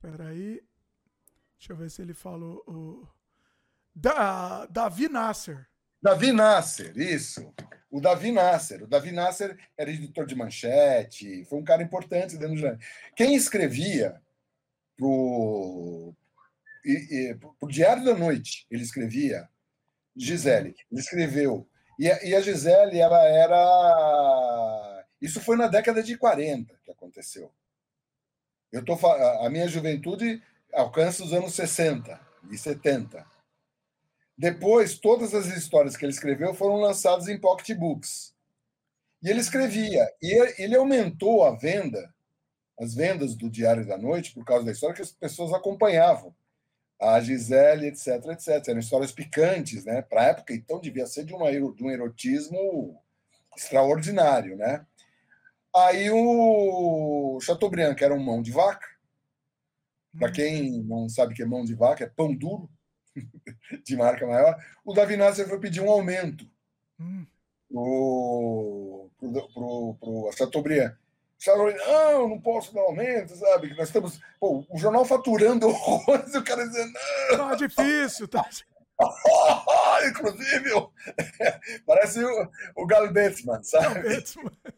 Pera 0.00 0.28
aí. 0.28 0.62
Deixa 1.56 1.72
eu 1.72 1.76
ver 1.76 1.90
se 1.90 2.02
ele 2.02 2.14
falou 2.14 2.62
o... 2.66 3.08
Da, 3.94 4.66
Davi 4.66 5.08
Nasser. 5.08 5.68
Davi 6.02 6.32
Nasser, 6.32 6.96
isso. 6.96 7.52
O 7.90 8.00
Davi 8.00 8.30
Nasser. 8.30 8.84
O 8.84 8.86
Davi 8.86 9.12
Nasser 9.12 9.58
era 9.76 9.90
editor 9.90 10.26
de 10.26 10.34
manchete, 10.34 11.44
foi 11.46 11.58
um 11.58 11.64
cara 11.64 11.82
importante 11.82 12.36
dentro 12.36 12.54
do 12.54 12.60
jornal. 12.60 12.78
Quem 13.16 13.34
escrevia 13.34 14.20
e, 16.84 17.34
pro 17.58 17.68
Diário 17.68 18.04
da 18.04 18.14
Noite, 18.14 18.66
ele 18.70 18.82
escrevia 18.82 19.48
Gisele. 20.16 20.74
Ele 20.90 21.00
escreveu. 21.00 21.68
E 21.98 22.10
a, 22.10 22.24
e 22.24 22.34
a 22.34 22.40
Gisele, 22.40 22.98
ela 22.98 23.24
era. 23.24 25.04
Isso 25.20 25.40
foi 25.40 25.56
na 25.56 25.66
década 25.66 26.02
de 26.02 26.16
40 26.16 26.74
que 26.84 26.90
aconteceu. 26.90 27.52
Eu 28.70 28.84
tô, 28.84 28.94
a 29.06 29.48
minha 29.48 29.66
juventude 29.66 30.42
alcança 30.72 31.24
os 31.24 31.32
anos 31.32 31.54
60 31.54 32.20
e 32.50 32.58
70. 32.58 33.24
Depois, 34.38 34.96
todas 34.96 35.34
as 35.34 35.46
histórias 35.48 35.96
que 35.96 36.04
ele 36.04 36.12
escreveu 36.12 36.54
foram 36.54 36.76
lançadas 36.76 37.26
em 37.26 37.40
pocketbooks. 37.40 38.32
E 39.20 39.28
ele 39.28 39.40
escrevia. 39.40 40.08
E 40.22 40.62
ele 40.62 40.76
aumentou 40.76 41.44
a 41.44 41.56
venda, 41.56 42.14
as 42.78 42.94
vendas 42.94 43.34
do 43.34 43.50
Diário 43.50 43.84
da 43.84 43.98
Noite, 43.98 44.32
por 44.32 44.44
causa 44.44 44.64
da 44.64 44.70
história 44.70 44.94
que 44.94 45.02
as 45.02 45.10
pessoas 45.10 45.52
acompanhavam. 45.52 46.32
A 47.00 47.20
Gisele, 47.20 47.88
etc, 47.88 48.24
etc. 48.26 48.68
Eram 48.68 48.78
histórias 48.78 49.10
picantes, 49.10 49.84
né? 49.84 50.02
Para 50.02 50.20
a 50.20 50.26
época, 50.26 50.54
então, 50.54 50.80
devia 50.80 51.06
ser 51.06 51.24
de, 51.24 51.34
uma, 51.34 51.50
de 51.50 51.82
um 51.82 51.90
erotismo 51.90 52.96
extraordinário, 53.56 54.56
né? 54.56 54.86
Aí 55.74 56.10
o 56.12 57.38
Chateaubriand, 57.40 57.94
que 57.96 58.04
era 58.04 58.14
um 58.14 58.22
mão 58.22 58.40
de 58.40 58.52
vaca, 58.52 58.86
para 60.16 60.30
quem 60.30 60.82
não 60.84 61.08
sabe 61.08 61.32
o 61.32 61.36
que 61.36 61.42
é 61.42 61.46
mão 61.46 61.64
de 61.64 61.74
vaca, 61.74 62.04
é 62.04 62.08
pão 62.08 62.34
duro, 62.34 62.70
de 63.84 63.96
marca 63.96 64.26
maior, 64.26 64.56
o 64.84 64.92
Davi 64.92 65.16
Nasser 65.16 65.48
foi 65.48 65.58
pedir 65.58 65.80
um 65.80 65.90
aumento 65.90 66.46
pro, 67.68 69.10
pro, 69.18 69.48
pro, 69.52 69.96
pro 70.00 70.32
Chateaubriand. 70.36 70.94
Chateaubriand, 71.38 71.78
não, 71.86 72.28
não 72.28 72.40
posso 72.40 72.74
dar 72.74 72.80
aumento, 72.82 73.36
sabe? 73.36 73.74
Nós 73.76 73.88
estamos. 73.88 74.20
Pô, 74.40 74.64
o 74.68 74.78
jornal 74.78 75.04
faturando 75.04 75.68
horrores, 75.68 76.34
e 76.34 76.38
o 76.38 76.44
cara 76.44 76.66
dizendo, 76.66 76.92
não. 77.30 77.48
Tá 77.50 77.54
difícil, 77.54 78.26
tá. 78.26 78.48
Inclusive, 80.08 80.70
parece 81.86 82.24
o, 82.24 82.50
o 82.74 82.86
Gal 82.86 83.12
Betzman, 83.12 83.62
sabe? 83.62 84.00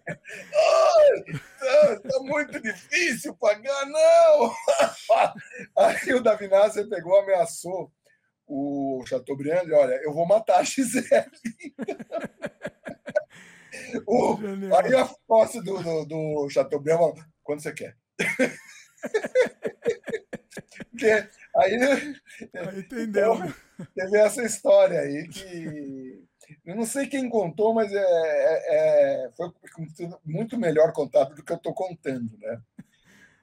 Ai, 0.07 1.23
tá, 1.59 2.01
tá 2.01 2.19
muito 2.21 2.61
difícil 2.61 3.35
pagar, 3.37 3.87
não! 3.87 4.55
Aí 5.77 6.13
o 6.13 6.23
Davi 6.23 6.49
Nasser 6.49 6.87
pegou, 6.87 7.19
ameaçou 7.19 7.91
o 8.51 9.05
Chateaubriand, 9.07 9.71
olha, 9.73 9.95
eu 10.03 10.13
vou 10.13 10.27
matar 10.27 10.61
a 10.61 10.63
Gisele. 10.63 11.07
O- 14.07 14.39
aí 14.77 14.95
a 14.95 15.07
posse 15.27 15.61
do, 15.63 15.83
do, 15.83 16.05
do 16.05 16.51
Chateaubriand 16.51 16.99
falou, 16.99 17.15
quando 17.43 17.63
você 17.63 17.73
quer? 17.73 17.97
Porque 20.91 21.29
aí, 21.57 22.17
entendeu. 22.79 23.35
Então, 23.35 23.55
teve 23.95 24.19
essa 24.19 24.43
história 24.43 25.01
aí 25.01 25.27
que 25.29 26.23
eu 26.65 26.75
não 26.77 26.85
sei 26.85 27.07
quem 27.07 27.29
contou, 27.29 27.73
mas 27.73 27.93
é, 27.93 27.99
é- 27.99 29.25
é- 29.27 29.31
foi 29.37 29.51
muito 30.25 30.59
melhor 30.59 30.93
contado 30.93 31.35
do 31.35 31.45
que 31.45 31.53
eu 31.53 31.57
estou 31.57 31.75
contando, 31.75 32.37
né? 32.39 32.61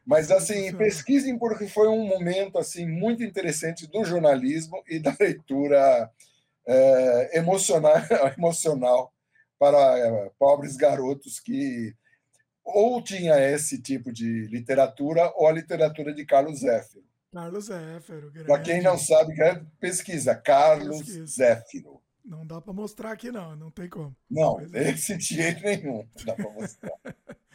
Mas 0.07 0.31
assim, 0.31 0.73
pesquisem 0.77 1.37
porque 1.37 1.67
foi 1.67 1.89
um 1.89 2.07
momento 2.07 2.57
assim 2.57 2.87
muito 2.87 3.21
interessante 3.21 3.85
do 3.87 4.05
jornalismo 4.05 4.81
e 4.87 4.99
da 4.99 5.13
leitura 5.19 6.09
é, 6.65 7.37
emocional, 7.37 7.95
emocional 8.37 9.13
para 9.59 9.99
é, 9.99 10.31
pobres 10.39 10.77
garotos 10.77 11.41
que 11.41 11.93
ou 12.63 13.01
tinha 13.01 13.37
esse 13.37 13.81
tipo 13.81 14.11
de 14.11 14.47
literatura 14.47 15.29
ou 15.35 15.45
a 15.45 15.51
literatura 15.51 16.13
de 16.13 16.25
Carlos 16.25 16.59
Zéfiro. 16.59 17.03
Carlos 17.33 17.65
Zéfero. 17.65 18.31
Para 18.45 18.61
quem 18.61 18.81
não 18.81 18.97
sabe, 18.97 19.41
é 19.41 19.61
pesquisa 19.77 20.33
Carlos 20.35 20.99
Pesquisa. 20.99 21.25
Zéfiro. 21.27 22.01
Não 22.23 22.45
dá 22.45 22.61
para 22.61 22.73
mostrar 22.73 23.11
aqui, 23.11 23.29
não. 23.29 23.57
Não 23.57 23.71
tem 23.71 23.89
como. 23.89 24.15
Não, 24.29 24.55
Pois 24.55 24.73
é. 24.73 24.89
esse 24.91 25.17
de 25.17 25.35
jeito 25.35 25.63
nenhum. 25.63 26.07
não 26.17 26.25
Dá 26.25 26.33
para 26.33 26.49
mostrar. 26.49 26.91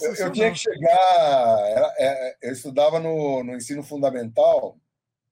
Eu, 0.00 0.14
eu 0.14 0.32
tinha 0.32 0.50
que 0.52 0.58
chegar. 0.58 1.94
é, 1.98 2.36
eu 2.42 2.52
estudava 2.52 3.00
no, 3.00 3.42
no 3.42 3.54
ensino 3.56 3.82
fundamental, 3.82 4.78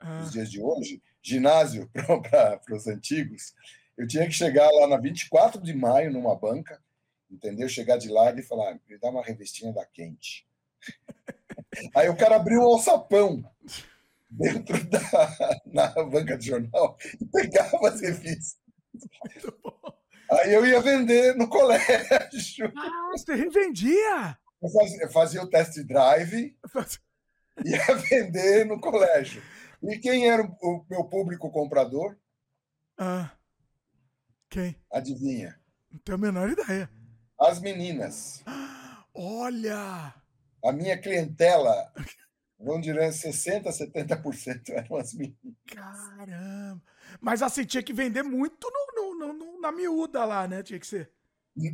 Ah. 0.01 0.21
nos 0.21 0.33
dias 0.33 0.51
de 0.51 0.61
hoje, 0.61 1.01
ginásio 1.23 1.89
para 2.29 2.61
os 2.75 2.87
antigos. 2.87 3.55
Eu 3.97 4.07
tinha 4.09 4.27
que 4.27 4.33
chegar 4.33 4.69
lá 4.71 4.89
na 4.89 4.97
24 4.97 5.63
de 5.63 5.73
maio, 5.73 6.13
numa 6.13 6.35
banca, 6.35 6.83
entendeu? 7.31 7.69
Chegar 7.69 7.97
de 7.97 8.09
lá 8.09 8.33
e 8.33 8.43
falar: 8.43 8.73
"Ah, 8.73 8.79
me 8.89 8.99
dá 8.99 9.09
uma 9.09 9.23
revistinha 9.23 9.73
da 9.73 9.85
quente. 9.87 10.47
Aí 11.95 12.09
o 12.09 12.17
cara 12.17 12.37
abriu 12.37 12.61
um 12.61 12.65
alçapão 12.67 13.43
dentro 14.31 14.85
da 14.91 15.61
na 15.67 15.89
banca 16.05 16.37
de 16.37 16.47
jornal 16.49 16.97
e 17.21 17.25
pegava 17.27 17.89
as 17.89 18.01
revistas. 18.01 18.59
Aí 20.31 20.53
eu 20.53 20.67
ia 20.67 20.81
vender 20.81 21.35
no 21.37 21.49
colégio. 21.49 22.73
Ah, 22.77 23.11
você 23.13 23.35
revendia? 23.35 24.39
Eu 24.63 24.71
fazia, 24.71 25.03
eu 25.03 25.11
fazia 25.11 25.43
o 25.43 25.51
test 25.51 25.79
drive 25.85 26.57
e 27.65 27.71
ia 27.71 27.95
vender 27.97 28.65
no 28.65 28.81
colégio. 28.81 29.43
E 29.83 29.99
quem 29.99 30.29
era 30.31 30.43
o 30.43 30.87
meu 30.89 31.05
público 31.05 31.51
comprador? 31.51 32.17
Ah. 32.99 33.31
Quem? 34.49 34.77
Adivinha? 34.91 35.61
Não 35.91 35.99
tenho 36.01 36.17
a 36.17 36.21
menor 36.21 36.49
ideia. 36.49 36.91
As 37.39 37.61
meninas. 37.61 38.43
Olha! 39.13 40.15
A 40.65 40.73
minha 40.73 40.97
clientela 40.97 41.93
Vamos 42.65 42.83
dizer 42.83 42.99
60%, 42.99 43.65
70% 43.65 44.71
eram 44.71 44.97
as 44.97 45.13
meninas. 45.13 45.55
Caramba. 45.67 46.83
Mas 47.21 47.43
assim, 47.43 47.65
tinha 47.65 47.83
que 47.83 47.93
vender 47.93 48.23
muito 48.23 48.71
no, 48.71 49.19
no, 49.19 49.33
no, 49.33 49.54
na 49.65 49.73
miúda 49.73 50.25
lá, 50.25 50.47
né? 50.47 50.63
Tinha 50.63 50.79
que 50.79 50.87
ser. 50.87 51.11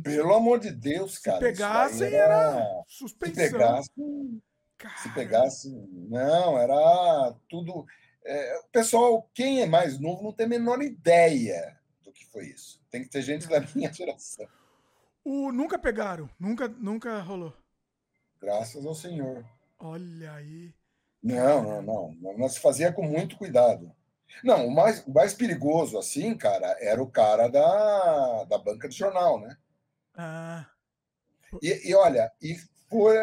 Pelo 0.03 0.33
amor 0.33 0.59
de 0.59 0.71
Deus, 0.71 1.17
cara. 1.17 1.37
Se 1.37 1.43
pegassem, 1.43 2.13
era... 2.13 2.33
era 2.33 2.83
suspensão. 2.87 3.43
Se 3.43 3.51
pegassem. 3.51 4.41
Se 5.01 5.13
pegassem. 5.13 5.89
Não, 6.09 6.57
era 6.57 7.35
tudo. 7.49 7.85
É, 8.23 8.59
o 8.59 8.69
pessoal, 8.69 9.29
quem 9.33 9.61
é 9.61 9.65
mais 9.65 9.99
novo, 9.99 10.23
não 10.23 10.31
tem 10.31 10.45
a 10.45 10.49
menor 10.49 10.81
ideia 10.81 11.77
do 12.03 12.11
que 12.11 12.25
foi 12.27 12.45
isso. 12.47 12.79
Tem 12.89 13.03
que 13.03 13.09
ter 13.09 13.21
gente 13.21 13.47
da 13.47 13.59
minha 13.75 13.91
geração. 13.91 14.47
O, 15.23 15.51
nunca 15.51 15.77
pegaram, 15.77 16.29
nunca, 16.39 16.67
nunca 16.67 17.19
rolou. 17.19 17.53
Graças 18.39 18.85
ao 18.85 18.95
Senhor. 18.95 19.45
Olha 19.79 20.33
aí. 20.33 20.73
Não, 21.21 21.81
não, 21.81 22.13
não. 22.13 22.37
Nós 22.37 22.57
fazia 22.57 22.91
com 22.91 23.03
muito 23.03 23.37
cuidado. 23.37 23.91
Não, 24.43 24.67
o 24.67 24.71
mais, 24.71 25.05
o 25.05 25.11
mais 25.11 25.33
perigoso, 25.33 25.97
assim, 25.97 26.35
cara, 26.35 26.75
era 26.79 27.01
o 27.01 27.09
cara 27.09 27.47
da, 27.47 28.43
da 28.45 28.57
banca 28.57 28.87
de 28.87 28.97
jornal, 28.97 29.39
né? 29.39 29.57
Ah. 30.15 30.67
E, 31.61 31.89
e 31.89 31.95
olha, 31.95 32.31
e 32.41 32.55
foi, 32.89 33.15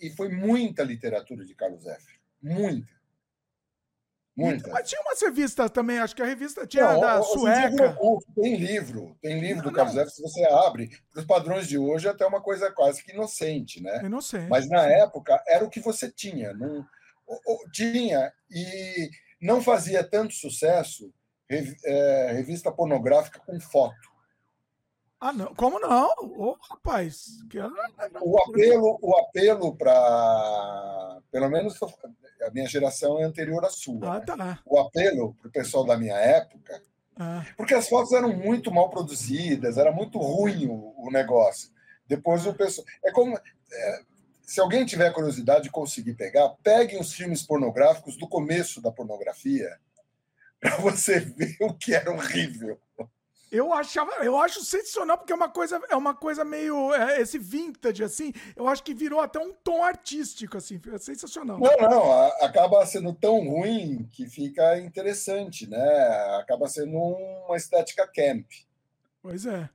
e 0.00 0.10
foi 0.10 0.28
muita 0.28 0.82
literatura 0.82 1.44
de 1.44 1.54
Carlos 1.54 1.86
F. 1.86 2.20
Muita. 2.42 2.92
Muita. 4.34 4.70
Mas 4.70 4.88
tinha 4.88 5.00
umas 5.02 5.20
revistas 5.20 5.70
também, 5.70 5.98
acho 5.98 6.16
que 6.16 6.22
a 6.22 6.26
revista 6.26 6.66
tinha 6.66 6.90
não, 6.90 7.00
da 7.00 7.22
sueca. 7.22 7.98
Tem 8.34 8.56
livro, 8.56 9.14
tem 9.20 9.38
livro 9.38 9.64
não, 9.64 9.70
do 9.70 9.76
Carlos. 9.76 9.96
F. 9.96 10.10
Se 10.10 10.22
você 10.22 10.42
abre, 10.44 10.88
para 11.12 11.20
os 11.20 11.26
padrões 11.26 11.68
de 11.68 11.76
hoje, 11.76 12.08
até 12.08 12.24
uma 12.24 12.40
coisa 12.40 12.70
quase 12.72 13.04
que 13.04 13.12
inocente, 13.12 13.82
né? 13.82 14.02
Inocente. 14.04 14.48
Mas 14.48 14.68
na 14.68 14.86
época 14.86 15.42
era 15.46 15.64
o 15.64 15.68
que 15.68 15.80
você 15.80 16.10
tinha. 16.10 16.54
Não, 16.54 16.86
tinha 17.72 18.32
e 18.50 19.10
não 19.42 19.60
fazia 19.60 20.04
tanto 20.04 20.34
sucesso 20.34 21.12
é, 21.50 22.32
revista 22.32 22.72
pornográfica 22.72 23.40
com 23.40 23.60
foto. 23.60 24.12
Ah, 25.20 25.32
não. 25.32 25.54
Como 25.54 25.78
não? 25.78 26.10
Ô, 26.20 26.56
rapaz. 26.68 27.26
O 28.20 28.38
apelo, 28.40 28.98
o 29.00 29.16
apelo 29.18 29.76
para. 29.76 31.20
Pelo 31.30 31.48
menos 31.48 31.78
a 32.42 32.50
minha 32.50 32.66
geração 32.66 33.20
é 33.20 33.24
anterior 33.24 33.64
à 33.64 33.70
sua. 33.70 34.16
Ah, 34.16 34.20
tá. 34.20 34.58
O 34.66 34.78
apelo 34.80 35.34
para 35.34 35.48
o 35.48 35.52
pessoal 35.52 35.84
da 35.84 35.96
minha 35.96 36.16
época. 36.16 36.82
Ah. 37.16 37.44
Porque 37.56 37.74
as 37.74 37.88
fotos 37.88 38.12
eram 38.12 38.34
muito 38.36 38.72
mal 38.72 38.90
produzidas, 38.90 39.76
era 39.76 39.92
muito 39.92 40.18
ruim 40.18 40.66
o, 40.66 40.94
o 40.96 41.10
negócio. 41.12 41.70
Depois 42.06 42.44
o 42.46 42.54
pessoal. 42.54 42.86
É 43.04 43.12
como. 43.12 43.36
É, 43.36 44.02
se 44.42 44.60
alguém 44.60 44.84
tiver 44.84 45.12
curiosidade 45.12 45.64
de 45.64 45.70
conseguir 45.70 46.14
pegar, 46.14 46.48
peguem 46.62 47.00
os 47.00 47.12
filmes 47.12 47.42
pornográficos 47.42 48.16
do 48.16 48.28
começo 48.28 48.80
da 48.80 48.90
pornografia 48.90 49.78
para 50.60 50.76
você 50.76 51.20
ver 51.20 51.56
o 51.60 51.74
que 51.74 51.94
era 51.94 52.12
horrível. 52.12 52.78
Eu 53.50 53.70
achava, 53.74 54.10
eu 54.24 54.38
acho 54.38 54.64
sensacional 54.64 55.18
porque 55.18 55.32
é 55.32 55.36
uma 55.36 55.50
coisa, 55.50 55.78
é 55.90 55.94
uma 55.94 56.14
coisa 56.14 56.42
meio 56.42 56.94
é, 56.94 57.20
esse 57.20 57.38
vintage 57.38 58.02
assim. 58.02 58.32
Eu 58.56 58.66
acho 58.66 58.82
que 58.82 58.94
virou 58.94 59.20
até 59.20 59.38
um 59.38 59.52
tom 59.52 59.84
artístico 59.84 60.56
assim, 60.56 60.80
é 60.90 60.96
sensacional. 60.96 61.58
Não, 61.58 61.90
não, 61.90 62.12
acaba 62.42 62.84
sendo 62.86 63.12
tão 63.12 63.46
ruim 63.46 64.08
que 64.10 64.26
fica 64.26 64.78
interessante, 64.78 65.68
né? 65.68 66.38
Acaba 66.40 66.66
sendo 66.66 66.96
uma 66.96 67.54
estética 67.54 68.06
camp. 68.06 68.46
Pois 69.20 69.44
é. 69.44 69.68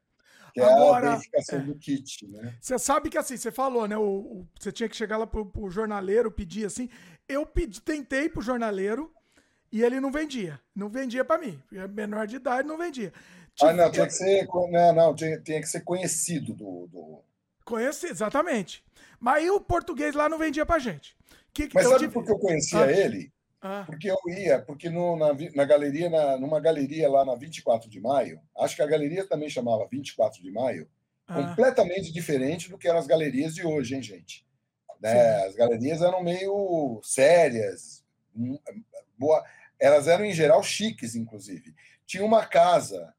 Que 0.58 0.64
Agora, 0.64 1.06
é 1.06 1.10
a 1.10 1.12
verificação 1.12 1.60
é. 1.60 1.62
do 1.62 1.76
kit, 1.76 2.28
né? 2.30 2.56
Você 2.60 2.80
sabe 2.80 3.12
que 3.12 3.18
assim, 3.20 3.38
você 3.38 3.52
falou, 3.52 3.88
né? 3.88 3.96
O, 3.96 4.02
o, 4.02 4.48
você 4.60 4.72
tinha 4.72 4.90
que 4.90 4.96
chegar 4.96 5.16
lá 5.16 5.28
pro, 5.28 5.46
pro 5.46 5.70
jornaleiro 5.70 6.32
pedir 6.32 6.66
assim. 6.66 6.90
Eu 7.30 7.46
pedi, 7.46 7.80
tentei 7.80 8.28
pro 8.28 8.42
jornaleiro 8.42 9.14
e 9.72 9.84
ele 9.84 10.00
não 10.00 10.12
vendia. 10.12 10.60
Não 10.76 10.90
vendia 10.90 11.24
para 11.24 11.40
mim. 11.40 11.62
Menor 11.94 12.26
de 12.26 12.38
idade 12.38 12.68
não 12.68 12.76
vendia. 12.76 13.14
Ah, 13.62 13.72
não, 13.72 13.92
tinha 13.92 14.08
que 14.08 14.14
ser, 14.14 14.48
não, 14.48 14.94
não, 14.96 15.14
tinha, 15.14 15.40
tinha 15.40 15.62
que 15.62 15.68
ser 15.68 15.82
conhecido 15.82 16.56
do, 16.56 16.88
do... 16.88 17.20
Conhecido, 17.64 18.14
exatamente. 18.14 18.84
Mas 19.20 19.36
aí 19.36 19.52
o 19.52 19.62
português 19.62 20.16
lá 20.16 20.28
não 20.28 20.40
vendia 20.40 20.66
pra 20.66 20.80
gente. 20.80 21.16
Que, 21.54 21.70
Mas 21.72 21.86
sabe 21.86 22.00
tive... 22.00 22.14
por 22.14 22.26
que 22.26 22.32
eu 22.32 22.40
conhecia 22.40 22.80
ah. 22.80 22.92
ele? 22.92 23.32
Ah. 23.62 23.84
Porque 23.86 24.10
eu 24.10 24.18
ia, 24.28 24.60
porque 24.62 24.90
no, 24.90 25.18
na, 25.18 25.36
na 25.56 25.66
galeria, 25.66 26.10
na, 26.10 26.38
numa 26.38 26.60
galeria 26.60 27.10
lá 27.10 27.26
na 27.26 27.36
24 27.36 27.90
de 27.90 28.00
maio, 28.00 28.40
acho 28.58 28.76
que 28.76 28.82
a 28.82 28.88
galeria 28.88 29.28
também 29.28 29.50
chamava 29.50 29.88
24 29.88 30.42
de 30.42 30.52
maio, 30.52 30.88
ah. 31.28 31.34
completamente 31.34 32.12
diferente 32.12 32.70
do 32.70 32.78
que 32.78 32.88
eram 32.88 33.00
as 33.00 33.08
galerias 33.08 33.56
de 33.56 33.66
hoje, 33.66 33.96
hein, 33.96 34.02
gente? 34.02 34.46
Né? 35.02 35.46
As 35.46 35.56
galerias 35.56 36.02
eram 36.02 36.24
meio 36.24 37.00
sérias, 37.04 38.04
hum, 38.36 38.60
boa, 39.18 39.44
elas 39.80 40.08
eram 40.08 40.26
em 40.26 40.34
geral 40.34 40.62
chiques, 40.64 41.16
inclusive. 41.16 41.74
Tinha 42.06 42.24
uma 42.24 42.46
casa 42.46 43.14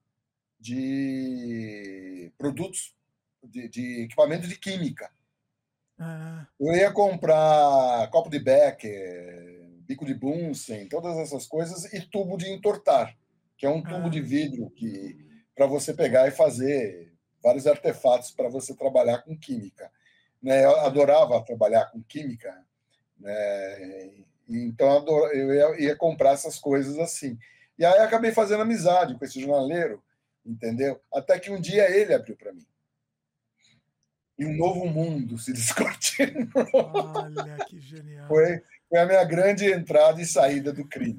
de 0.58 2.32
produtos, 2.36 2.94
de, 3.42 3.68
de 3.68 4.02
equipamento 4.02 4.46
de 4.46 4.56
química. 4.56 5.10
Ah. 5.98 6.46
Eu 6.58 6.74
ia 6.74 6.92
comprar 6.92 8.08
copo 8.10 8.30
de 8.30 8.38
Becker, 8.38 9.57
bico 9.88 10.04
de 10.04 10.12
Bunsen, 10.12 10.86
todas 10.86 11.16
essas 11.16 11.46
coisas, 11.46 11.90
e 11.94 12.00
tubo 12.02 12.36
de 12.36 12.50
entortar, 12.50 13.16
que 13.56 13.64
é 13.64 13.70
um 13.70 13.82
tubo 13.82 14.06
ah. 14.06 14.10
de 14.10 14.20
vidro 14.20 14.68
que 14.70 15.26
para 15.54 15.66
você 15.66 15.94
pegar 15.94 16.28
e 16.28 16.30
fazer 16.30 17.12
vários 17.42 17.66
artefatos 17.66 18.30
para 18.30 18.48
você 18.48 18.76
trabalhar 18.76 19.22
com 19.22 19.36
química. 19.36 19.90
Né? 20.42 20.64
Eu 20.64 20.78
adorava 20.80 21.42
trabalhar 21.44 21.86
com 21.86 22.02
química, 22.02 22.54
né? 23.18 24.12
então 24.48 25.04
eu 25.32 25.54
ia, 25.54 25.80
ia 25.80 25.96
comprar 25.96 26.32
essas 26.32 26.58
coisas 26.58 26.98
assim. 26.98 27.38
E 27.78 27.84
aí 27.84 27.98
acabei 28.00 28.30
fazendo 28.30 28.62
amizade 28.62 29.16
com 29.16 29.24
esse 29.24 29.40
jornaleiro, 29.40 30.02
entendeu? 30.44 31.00
Até 31.12 31.38
que 31.38 31.50
um 31.50 31.60
dia 31.60 31.90
ele 31.90 32.12
abriu 32.12 32.36
para 32.36 32.52
mim. 32.52 32.66
E 34.38 34.46
um 34.46 34.56
novo 34.56 34.86
mundo 34.86 35.36
se 35.38 35.52
descortinou. 35.54 36.48
Olha 36.72 37.56
que 37.66 37.80
genial. 37.80 38.28
Foi, 38.28 38.62
foi 38.88 38.98
a 38.98 39.06
minha 39.06 39.24
grande 39.24 39.70
entrada 39.70 40.20
e 40.20 40.26
saída 40.26 40.72
do 40.72 40.86
crime. 40.86 41.18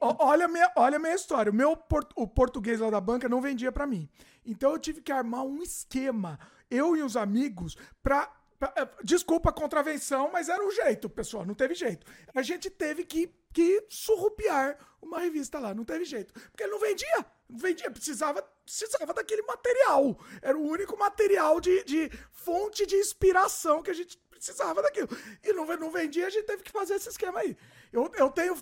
olha, 0.00 0.48
minha, 0.48 0.70
olha 0.76 0.96
a 0.96 1.00
minha 1.00 1.14
história. 1.14 1.52
O 1.52 1.54
meu 1.54 1.78
o 2.16 2.26
português 2.26 2.80
lá 2.80 2.90
da 2.90 3.00
banca 3.00 3.28
não 3.28 3.40
vendia 3.40 3.70
para 3.70 3.86
mim. 3.86 4.08
Então 4.44 4.72
eu 4.72 4.78
tive 4.78 5.00
que 5.00 5.12
armar 5.12 5.44
um 5.44 5.62
esquema, 5.62 6.38
eu 6.70 6.96
e 6.96 7.02
os 7.02 7.16
amigos, 7.16 7.76
para 8.02 8.28
é, 8.76 8.88
Desculpa 9.02 9.50
a 9.50 9.52
contravenção, 9.52 10.30
mas 10.32 10.48
era 10.48 10.64
o 10.64 10.70
jeito, 10.70 11.10
pessoal. 11.10 11.44
Não 11.44 11.54
teve 11.54 11.74
jeito. 11.74 12.06
A 12.34 12.42
gente 12.42 12.70
teve 12.70 13.04
que, 13.04 13.34
que 13.52 13.84
surrupiar 13.88 14.78
uma 15.00 15.18
revista 15.18 15.58
lá. 15.58 15.74
Não 15.74 15.84
teve 15.84 16.04
jeito. 16.04 16.32
Porque 16.32 16.62
ele 16.62 16.72
não 16.72 16.78
vendia. 16.78 17.26
Não 17.48 17.58
vendia. 17.58 17.90
Precisava, 17.90 18.40
precisava 18.64 19.12
daquele 19.12 19.42
material. 19.42 20.16
Era 20.40 20.56
o 20.56 20.62
único 20.62 20.96
material 20.96 21.60
de, 21.60 21.82
de 21.84 22.10
fonte 22.30 22.86
de 22.86 22.94
inspiração 22.94 23.82
que 23.82 23.90
a 23.90 23.94
gente 23.94 24.16
precisava 24.42 24.82
daquilo. 24.82 25.08
E 25.42 25.52
não, 25.52 25.64
não 25.76 25.90
vendia, 25.90 26.26
a 26.26 26.30
gente 26.30 26.46
teve 26.46 26.64
que 26.64 26.72
fazer 26.72 26.94
esse 26.94 27.08
esquema 27.08 27.38
aí. 27.38 27.56
Eu, 27.92 28.10
eu 28.16 28.28
tenho 28.28 28.56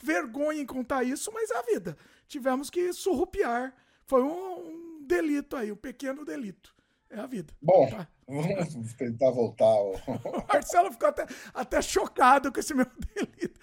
vergonha 0.00 0.62
em 0.62 0.66
contar 0.66 1.02
isso, 1.02 1.32
mas 1.32 1.50
é 1.50 1.56
a 1.56 1.62
vida. 1.62 1.96
Tivemos 2.28 2.70
que 2.70 2.92
surrupiar. 2.92 3.74
Foi 4.06 4.22
um, 4.22 5.00
um 5.00 5.06
delito 5.06 5.56
aí, 5.56 5.72
um 5.72 5.76
pequeno 5.76 6.24
delito. 6.24 6.72
É 7.10 7.18
a 7.18 7.26
vida. 7.26 7.52
Bom, 7.60 7.88
tá? 7.90 8.08
vamos 8.26 8.94
tentar 8.94 9.30
voltar. 9.30 9.64
O 10.24 10.46
Marcelo 10.46 10.92
ficou 10.92 11.08
até, 11.08 11.26
até 11.52 11.82
chocado 11.82 12.52
com 12.52 12.60
esse 12.60 12.74
meu 12.74 12.86
delito. 13.14 13.60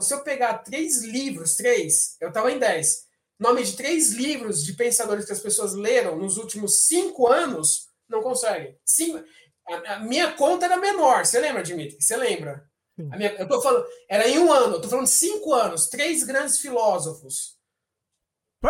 Se 0.00 0.12
eu 0.12 0.22
pegar 0.22 0.58
três 0.58 1.02
livros, 1.02 1.54
três, 1.54 2.16
eu 2.20 2.30
tava 2.32 2.50
em 2.50 2.58
dez. 2.58 3.08
Nome 3.38 3.62
de 3.62 3.76
três 3.76 4.12
livros 4.12 4.64
de 4.64 4.74
pensadores 4.74 5.24
que 5.24 5.32
as 5.32 5.40
pessoas 5.40 5.74
leram 5.74 6.16
nos 6.16 6.36
últimos 6.36 6.86
cinco 6.86 7.26
anos, 7.26 7.88
não 8.08 8.22
conseguem. 8.22 8.78
Cinco, 8.84 9.22
a, 9.68 9.94
a 9.94 10.00
minha 10.00 10.32
conta 10.32 10.66
era 10.66 10.76
menor, 10.76 11.24
você 11.24 11.40
lembra, 11.40 11.62
Dimitri? 11.62 12.00
Você 12.00 12.16
lembra? 12.16 12.64
Minha, 12.96 13.34
eu 13.34 13.48
tô 13.48 13.60
falando, 13.60 13.84
era 14.08 14.28
em 14.28 14.38
um 14.38 14.52
ano, 14.52 14.76
eu 14.76 14.80
tô 14.80 14.88
falando 14.88 15.08
cinco 15.08 15.52
anos, 15.52 15.88
três 15.88 16.22
grandes 16.22 16.58
filósofos. 16.58 17.58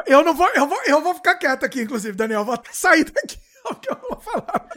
Eu 0.06 0.24
não 0.24 0.34
vou, 0.34 0.48
eu 0.54 0.66
vou, 0.66 0.82
eu 0.86 1.00
vou 1.02 1.14
ficar 1.14 1.36
quieto 1.36 1.64
aqui, 1.64 1.82
inclusive, 1.82 2.16
Daniel. 2.16 2.40
Eu 2.40 2.44
vou 2.44 2.54
até 2.54 2.72
sair 2.72 3.04
daqui, 3.04 3.38
porque 3.62 3.90
eu 3.90 3.96
não 3.96 4.08
vou 4.08 4.20
falar. 4.20 4.68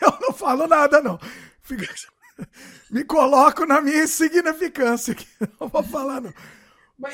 Eu 0.00 0.18
não 0.20 0.32
falo 0.32 0.66
nada, 0.66 1.00
não. 1.00 1.18
Fica... 1.62 1.86
Me 2.90 3.04
coloco 3.04 3.64
na 3.66 3.80
minha 3.80 4.04
insignificância 4.04 5.12
aqui. 5.12 5.26
Não 5.60 5.68
vou 5.68 5.82
falar, 5.82 6.20
não. 6.20 6.32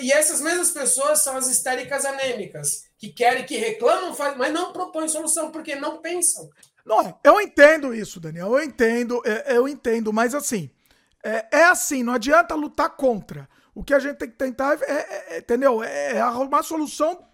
E 0.00 0.12
essas 0.12 0.40
mesmas 0.40 0.70
pessoas 0.70 1.20
são 1.20 1.36
as 1.36 1.48
histéricas 1.48 2.04
anêmicas, 2.04 2.84
que 2.98 3.08
querem, 3.08 3.44
que 3.44 3.56
reclamam, 3.56 4.14
mas 4.36 4.52
não 4.52 4.72
propõem 4.72 5.08
solução, 5.08 5.50
porque 5.50 5.74
não 5.74 5.98
pensam. 5.98 6.48
Não, 6.84 7.18
eu 7.22 7.40
entendo 7.40 7.94
isso, 7.94 8.20
Daniel. 8.20 8.56
Eu 8.56 8.62
entendo, 8.62 9.22
é, 9.24 9.56
eu 9.56 9.68
entendo, 9.68 10.12
mas 10.12 10.34
assim, 10.34 10.70
é, 11.22 11.46
é 11.50 11.64
assim, 11.64 12.02
não 12.02 12.14
adianta 12.14 12.54
lutar 12.54 12.90
contra. 12.90 13.48
O 13.74 13.84
que 13.84 13.94
a 13.94 13.98
gente 13.98 14.16
tem 14.16 14.28
que 14.28 14.36
tentar 14.36 14.78
é, 14.82 14.92
é, 14.92 15.26
é 15.34 15.38
entendeu? 15.38 15.82
É, 15.82 16.16
é 16.16 16.20
arrumar 16.20 16.60
a 16.60 16.62
solução 16.62 17.24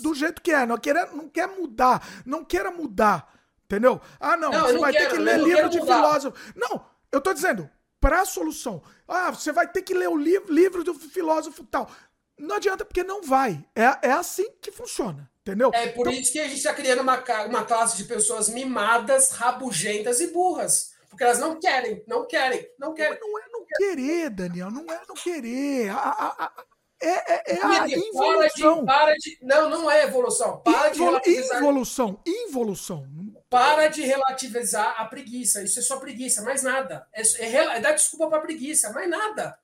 do 0.00 0.14
jeito 0.14 0.42
que 0.42 0.50
é. 0.50 0.66
Não, 0.66 0.76
quer, 0.78 0.94
não 1.12 1.28
quer 1.28 1.46
mudar. 1.46 2.06
Não 2.24 2.44
queira 2.44 2.70
mudar. 2.70 3.32
Entendeu? 3.64 4.00
Ah, 4.18 4.36
não, 4.36 4.50
Não, 4.50 4.66
você 4.66 4.78
vai 4.78 4.92
ter 4.92 4.98
quero, 4.98 5.10
que 5.10 5.16
eu 5.16 5.22
ler 5.22 5.38
livro 5.38 5.68
de 5.68 5.78
mudar. 5.78 5.96
filósofo. 5.96 6.52
Não, 6.56 6.84
eu 7.12 7.20
tô 7.20 7.32
dizendo, 7.32 7.70
pra 8.00 8.24
solução. 8.24 8.82
Ah, 9.10 9.30
você 9.30 9.52
vai 9.52 9.66
ter 9.70 9.82
que 9.82 9.92
ler 9.94 10.08
o 10.08 10.16
livro, 10.16 10.52
livro 10.52 10.84
do 10.84 10.94
filósofo 10.94 11.64
tal. 11.64 11.90
Não 12.38 12.56
adianta, 12.56 12.84
porque 12.84 13.02
não 13.02 13.22
vai. 13.22 13.62
É, 13.74 14.08
é 14.08 14.12
assim 14.12 14.50
que 14.62 14.70
funciona, 14.72 15.30
entendeu? 15.40 15.70
É 15.74 15.88
por 15.88 16.10
isso 16.12 16.32
que 16.32 16.38
a 16.38 16.44
gente 16.48 16.56
está 16.56 16.72
criando 16.72 17.00
uma, 17.02 17.22
uma 17.46 17.64
classe 17.64 17.96
de 17.96 18.04
pessoas 18.04 18.48
mimadas, 18.48 19.30
rabugentas 19.32 20.20
e 20.20 20.28
burras. 20.28 20.92
Porque 21.10 21.24
elas 21.24 21.38
não 21.38 21.58
querem, 21.58 22.02
não 22.06 22.26
querem, 22.26 22.66
não 22.78 22.94
querem. 22.94 23.18
Não 23.20 23.38
é 23.38 23.48
não 23.50 23.66
querer, 23.76 24.30
Daniel, 24.30 24.70
não 24.70 24.82
é 24.90 25.00
não 25.06 25.14
querer. 25.16 25.90
A- 25.90 25.96
a- 25.98 26.44
a- 26.44 26.64
é, 27.02 27.32
é, 27.34 27.42
é 27.46 27.54
a 27.56 27.60
Para 27.60 27.86
de- 27.86 27.94
involução. 27.98 28.84
Para 28.84 29.14
de, 29.14 29.38
não, 29.42 29.68
não 29.70 29.90
é 29.90 30.04
evolução. 30.04 30.58
Para 30.60 30.88
de 30.88 30.96
Involu- 30.96 31.10
relativizar. 31.12 31.58
Involução, 31.58 32.20
involução. 32.26 33.06
Para 33.48 33.88
de 33.88 34.02
relativizar 34.02 35.00
a 35.00 35.04
preguiça. 35.06 35.62
Isso 35.62 35.78
é 35.78 35.82
só 35.82 35.98
preguiça, 35.98 36.42
mais 36.42 36.62
nada. 36.62 37.06
É, 37.12 37.22
é, 37.44 37.76
é 37.76 37.80
dar 37.80 37.92
desculpa 37.92 38.28
para 38.28 38.40
preguiça, 38.40 38.92
mais 38.92 39.08
nada. 39.10 39.58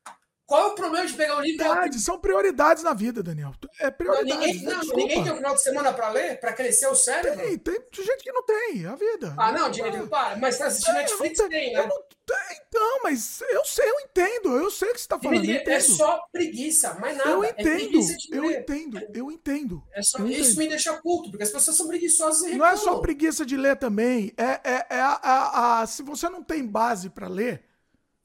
Qual 0.46 0.62
é 0.62 0.66
o 0.66 0.74
problema 0.76 1.04
de 1.06 1.12
pegar 1.14 1.36
um 1.36 1.40
livro? 1.40 1.58
Prioridades, 1.58 2.04
são 2.04 2.18
prioridades 2.20 2.82
na 2.84 2.94
vida, 2.94 3.20
Daniel. 3.22 3.52
É 3.80 3.90
prioridade. 3.90 4.38
ninguém, 4.46 4.62
não, 4.62 4.80
ninguém 4.94 5.22
tem 5.24 5.32
o 5.32 5.36
final 5.36 5.54
de 5.54 5.62
semana 5.62 5.92
para 5.92 6.08
ler, 6.10 6.38
para 6.38 6.52
crescer 6.52 6.86
o 6.86 6.94
cérebro? 6.94 7.36
Tem, 7.44 7.58
tem 7.58 8.04
gente 8.04 8.22
que 8.22 8.30
não 8.32 8.44
tem, 8.44 8.84
é 8.84 8.86
a 8.88 8.94
vida. 8.94 9.34
Ah, 9.36 9.50
não, 9.50 9.68
Dimitri, 9.70 10.06
para. 10.06 10.36
Mas 10.36 10.56
tá 10.56 10.66
assistindo 10.66 10.94
É, 10.94 10.98
Netflix, 11.00 11.38
tem, 11.48 11.72
eu 11.74 11.82
né? 11.82 11.88
não 11.88 11.96
tenho, 12.24 12.60
Então, 12.68 13.00
mas 13.02 13.40
eu 13.50 13.64
sei, 13.64 13.88
eu 13.90 14.00
entendo, 14.00 14.56
eu 14.56 14.70
sei 14.70 14.90
o 14.90 14.92
que 14.94 15.00
você 15.00 15.08
tá 15.08 15.18
falando. 15.18 15.40
Dimitri, 15.42 15.72
é 15.72 15.80
só 15.80 16.20
preguiça, 16.30 16.94
mais 16.94 17.16
nada. 17.16 17.30
Eu 17.30 17.42
É 17.42 17.48
entendo, 17.50 17.64
preguiça 17.64 18.16
de 18.16 18.36
eu 18.36 18.42
ler. 18.44 18.60
entendo, 18.60 19.00
eu 19.14 19.32
entendo. 19.32 19.82
É 19.94 20.02
só- 20.02 20.18
eu 20.18 20.28
isso 20.28 20.42
entendo. 20.52 20.58
me 20.58 20.68
deixa 20.68 20.92
puto, 20.94 21.30
porque 21.30 21.42
as 21.42 21.50
pessoas 21.50 21.76
são 21.76 21.88
preguiçosas 21.88 22.42
e 22.52 22.54
Não 22.56 22.64
é 22.66 22.70
só 22.72 22.76
reclamam. 22.82 23.02
preguiça 23.02 23.44
de 23.44 23.56
ler 23.56 23.76
também. 23.76 24.32
É, 24.36 24.60
é, 24.62 24.86
é 24.90 25.00
a, 25.00 25.18
a- 25.22 25.80
a- 25.82 25.86
se 25.88 26.02
você 26.04 26.28
não 26.28 26.42
tem 26.42 26.64
base 26.64 27.10
pra 27.10 27.26
ler, 27.28 27.64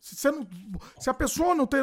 se, 0.01 0.31
não, 0.31 0.47
se 0.99 1.09
a 1.09 1.13
pessoa 1.13 1.53
não 1.55 1.67
tem. 1.67 1.81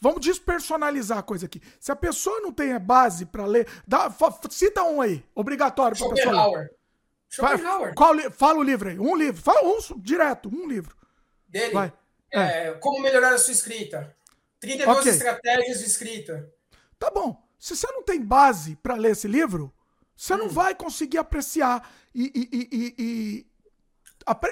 Vamos 0.00 0.20
despersonalizar 0.20 1.18
a 1.18 1.22
coisa 1.22 1.46
aqui. 1.46 1.60
Se 1.80 1.90
a 1.92 1.96
pessoa 1.96 2.40
não 2.40 2.52
tem 2.52 2.72
a 2.72 2.78
base 2.78 3.26
pra 3.26 3.44
ler, 3.44 3.68
dá, 3.86 4.08
cita 4.48 4.82
um 4.84 5.00
aí, 5.00 5.24
obrigatório 5.34 5.96
pra 5.98 6.08
pessoa. 6.10 6.58
ler. 6.58 6.70
Schopenhauer. 7.30 7.94
Qual 7.94 8.14
fala 8.30 8.58
o 8.58 8.62
livro 8.62 8.88
aí, 8.88 8.98
um 8.98 9.14
livro. 9.16 9.42
Fala 9.42 9.60
um 9.68 9.78
direto, 10.00 10.48
um 10.48 10.66
livro. 10.66 10.96
Dele. 11.48 11.72
Vai. 11.74 11.92
É, 12.32 12.72
Como 12.74 13.00
melhorar 13.02 13.34
a 13.34 13.38
sua 13.38 13.52
escrita. 13.52 14.14
32 14.60 14.98
Ok. 14.98 15.12
estratégias 15.12 15.78
de 15.80 15.84
escrita. 15.86 16.50
Tá 16.98 17.10
bom. 17.10 17.42
Se 17.58 17.76
você 17.76 17.86
não 17.92 18.02
tem 18.02 18.20
base 18.20 18.76
pra 18.76 18.94
ler 18.94 19.12
esse 19.12 19.26
livro, 19.28 19.72
você 20.16 20.34
Hum. 20.34 20.38
não 20.38 20.48
vai 20.48 20.74
conseguir 20.74 21.18
apreciar 21.18 21.88
e, 22.14 22.30
e- 22.34 22.68
e- 22.98 23.46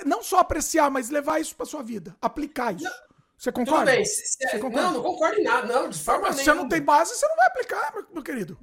não 0.05 0.23
só 0.23 0.39
apreciar, 0.39 0.91
mas 0.91 1.11
levar 1.11 1.41
isso 1.41 1.55
pra 1.57 1.67
sua 1.67 1.83
vida, 1.83 2.17
aplicar 2.21 2.75
isso. 2.75 2.91
Você 3.39 3.53
concorda? 3.53 3.85
Tudo 3.85 3.97
bem. 3.97 4.05
se- 4.07 4.27
se- 4.29 4.49
Você 4.49 4.59
concorda? 4.59 4.81
não, 4.87 4.93
não 4.95 5.03
concordo 5.03 5.39
em 5.39 5.45
nada. 5.45 5.67
Não, 5.67 5.91
de 5.91 5.99
forma 5.99 6.23
Mas 6.29 6.37
se 6.37 6.45
você 6.45 6.51
nenhuma. 6.51 6.63
não 6.63 6.69
tem 6.71 6.81
base, 6.81 7.15
você 7.15 7.29
não 7.29 7.37
vai 7.37 7.47
aplicar, 7.49 7.95
meu, 8.11 8.23
querido. 8.23 8.59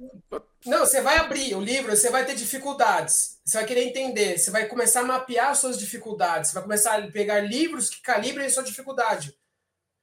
Não, 0.66 0.80
você 0.80 1.00
vai 1.00 1.16
abrir 1.18 1.54
o 1.54 1.60
livro, 1.60 1.94
você 1.94 2.10
vai 2.10 2.24
ter 2.26 2.34
dificuldades. 2.34 3.38
Você 3.44 3.56
vai 3.58 3.66
querer 3.66 3.84
entender, 3.84 4.36
você 4.36 4.50
vai 4.50 4.66
começar 4.66 5.00
a 5.00 5.04
mapear 5.04 5.54
suas 5.54 5.78
dificuldades, 5.78 6.50
você 6.50 6.54
vai 6.54 6.62
começar 6.64 6.98
a 6.98 7.06
pegar 7.08 7.38
livros 7.40 7.88
que 7.88 8.02
calibrem 8.02 8.48
sua 8.50 8.64
dificuldade. 8.64 9.32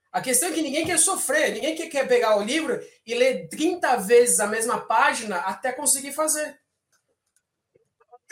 A 0.09 0.21
questão 0.21 0.47
é 0.47 0.51
que 0.53 0.61
ninguém 0.61 0.85
quer 0.85 0.99
sofrer, 0.99 1.51
ninguém 1.53 1.75
quer 1.75 2.07
pegar 2.07 2.37
o 2.37 2.41
livro 2.41 2.79
e 3.05 3.13
ler 3.13 3.49
30 3.49 3.97
vezes 3.97 4.39
a 4.39 4.47
mesma 4.47 4.79
página 4.79 5.37
até 5.39 5.73
conseguir 5.73 6.13
fazer. 6.13 6.57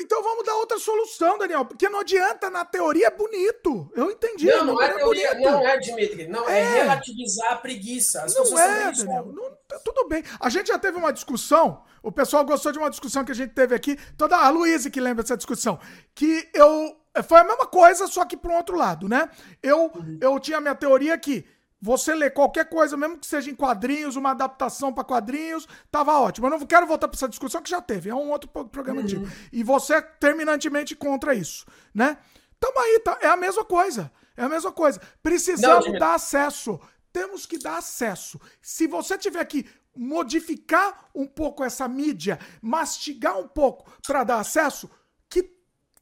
Então 0.01 0.23
vamos 0.23 0.45
dar 0.45 0.55
outra 0.55 0.79
solução, 0.79 1.37
Daniel, 1.37 1.65
porque 1.65 1.89
não 1.89 1.99
adianta, 1.99 2.49
na 2.49 2.63
teoria 2.63 3.07
é 3.07 3.11
bonito. 3.11 3.91
Eu 3.95 4.09
entendi. 4.11 4.45
Não, 4.47 4.65
não 4.65 4.81
é 4.81 4.87
número 4.87 4.97
teoria, 4.99 5.29
bonito. 5.31 5.51
não 5.51 5.67
é, 5.67 5.77
Dimitri. 5.77 6.27
Não, 6.27 6.49
é, 6.49 6.59
É. 6.59 6.73
relativizar 6.83 7.51
a 7.53 7.55
preguiça. 7.57 8.23
As 8.23 8.33
Não 8.35 8.57
é. 8.59 8.91
Daniel. 8.91 9.25
Não, 9.25 9.49
tá 9.67 9.79
tudo 9.83 10.07
bem. 10.07 10.23
A 10.39 10.49
gente 10.49 10.67
já 10.67 10.79
teve 10.79 10.97
uma 10.97 11.11
discussão. 11.11 11.83
O 12.01 12.11
pessoal 12.11 12.45
gostou 12.45 12.71
de 12.71 12.79
uma 12.79 12.89
discussão 12.89 13.25
que 13.25 13.31
a 13.31 13.35
gente 13.35 13.53
teve 13.53 13.75
aqui. 13.75 13.97
Toda 14.17 14.37
a 14.37 14.49
Luísa 14.49 14.89
que 14.89 15.01
lembra 15.01 15.23
dessa 15.23 15.35
discussão. 15.37 15.79
Que 16.15 16.49
eu. 16.53 16.95
Foi 17.27 17.39
a 17.39 17.43
mesma 17.43 17.65
coisa, 17.65 18.07
só 18.07 18.23
que 18.23 18.37
para 18.37 18.51
um 18.51 18.55
outro 18.55 18.77
lado, 18.77 19.09
né? 19.09 19.29
Eu, 19.61 19.91
eu 20.21 20.39
tinha 20.39 20.59
a 20.59 20.61
minha 20.61 20.75
teoria 20.75 21.17
que 21.17 21.43
você 21.82 22.14
lê 22.14 22.30
qualquer 22.30 22.67
coisa, 22.69 22.98
mesmo 22.98 23.17
que 23.17 23.25
seja 23.25 23.49
em 23.49 23.56
quadrinhos, 23.56 24.16
uma 24.16 24.32
adaptação 24.32 24.91
para 24.93 25.03
quadrinhos, 25.03 25.67
tava 25.90 26.17
ótimo. 26.19 26.48
Eu 26.48 26.51
não 26.51 26.66
quero 26.66 26.85
voltar 26.85 27.08
para 27.08 27.16
essa 27.17 27.30
discussão 27.30 27.61
que 27.61 27.69
já 27.69 27.82
teve. 27.82 28.09
É 28.09 28.16
um 28.16 28.30
outro 28.32 28.49
pro- 28.49 28.67
programa 28.67 29.01
antigo. 29.01 29.25
E 29.51 29.64
você 29.64 29.95
é 29.95 30.01
terminantemente 30.01 30.95
contra 30.95 31.33
isso, 31.33 31.66
né? 31.93 32.17
Tamo 32.59 32.77
aí, 32.80 32.99
tá? 32.99 33.17
é 33.22 33.27
a 33.27 33.38
mesma 33.38 33.64
coisa. 33.64 34.11
É 34.35 34.43
a 34.43 34.49
mesma 34.49 34.72
coisa. 34.72 34.99
Precisamos 35.24 35.85
Dimitri. 35.85 35.99
dar 35.99 36.16
acesso. 36.16 36.80
Temos 37.14 37.45
que 37.45 37.58
dar 37.58 37.77
acesso. 37.77 38.40
Se 38.61 38.85
você 38.85 39.17
tiver 39.17 39.43
que 39.45 39.66
modificar 39.95 41.06
um 41.16 41.25
pouco 41.25 41.64
essa 41.64 41.88
mídia, 41.88 42.38
mastigar 42.61 43.38
um 43.38 43.48
pouco 43.48 43.90
para 44.06 44.24
dar 44.24 44.40
acesso, 44.40 44.90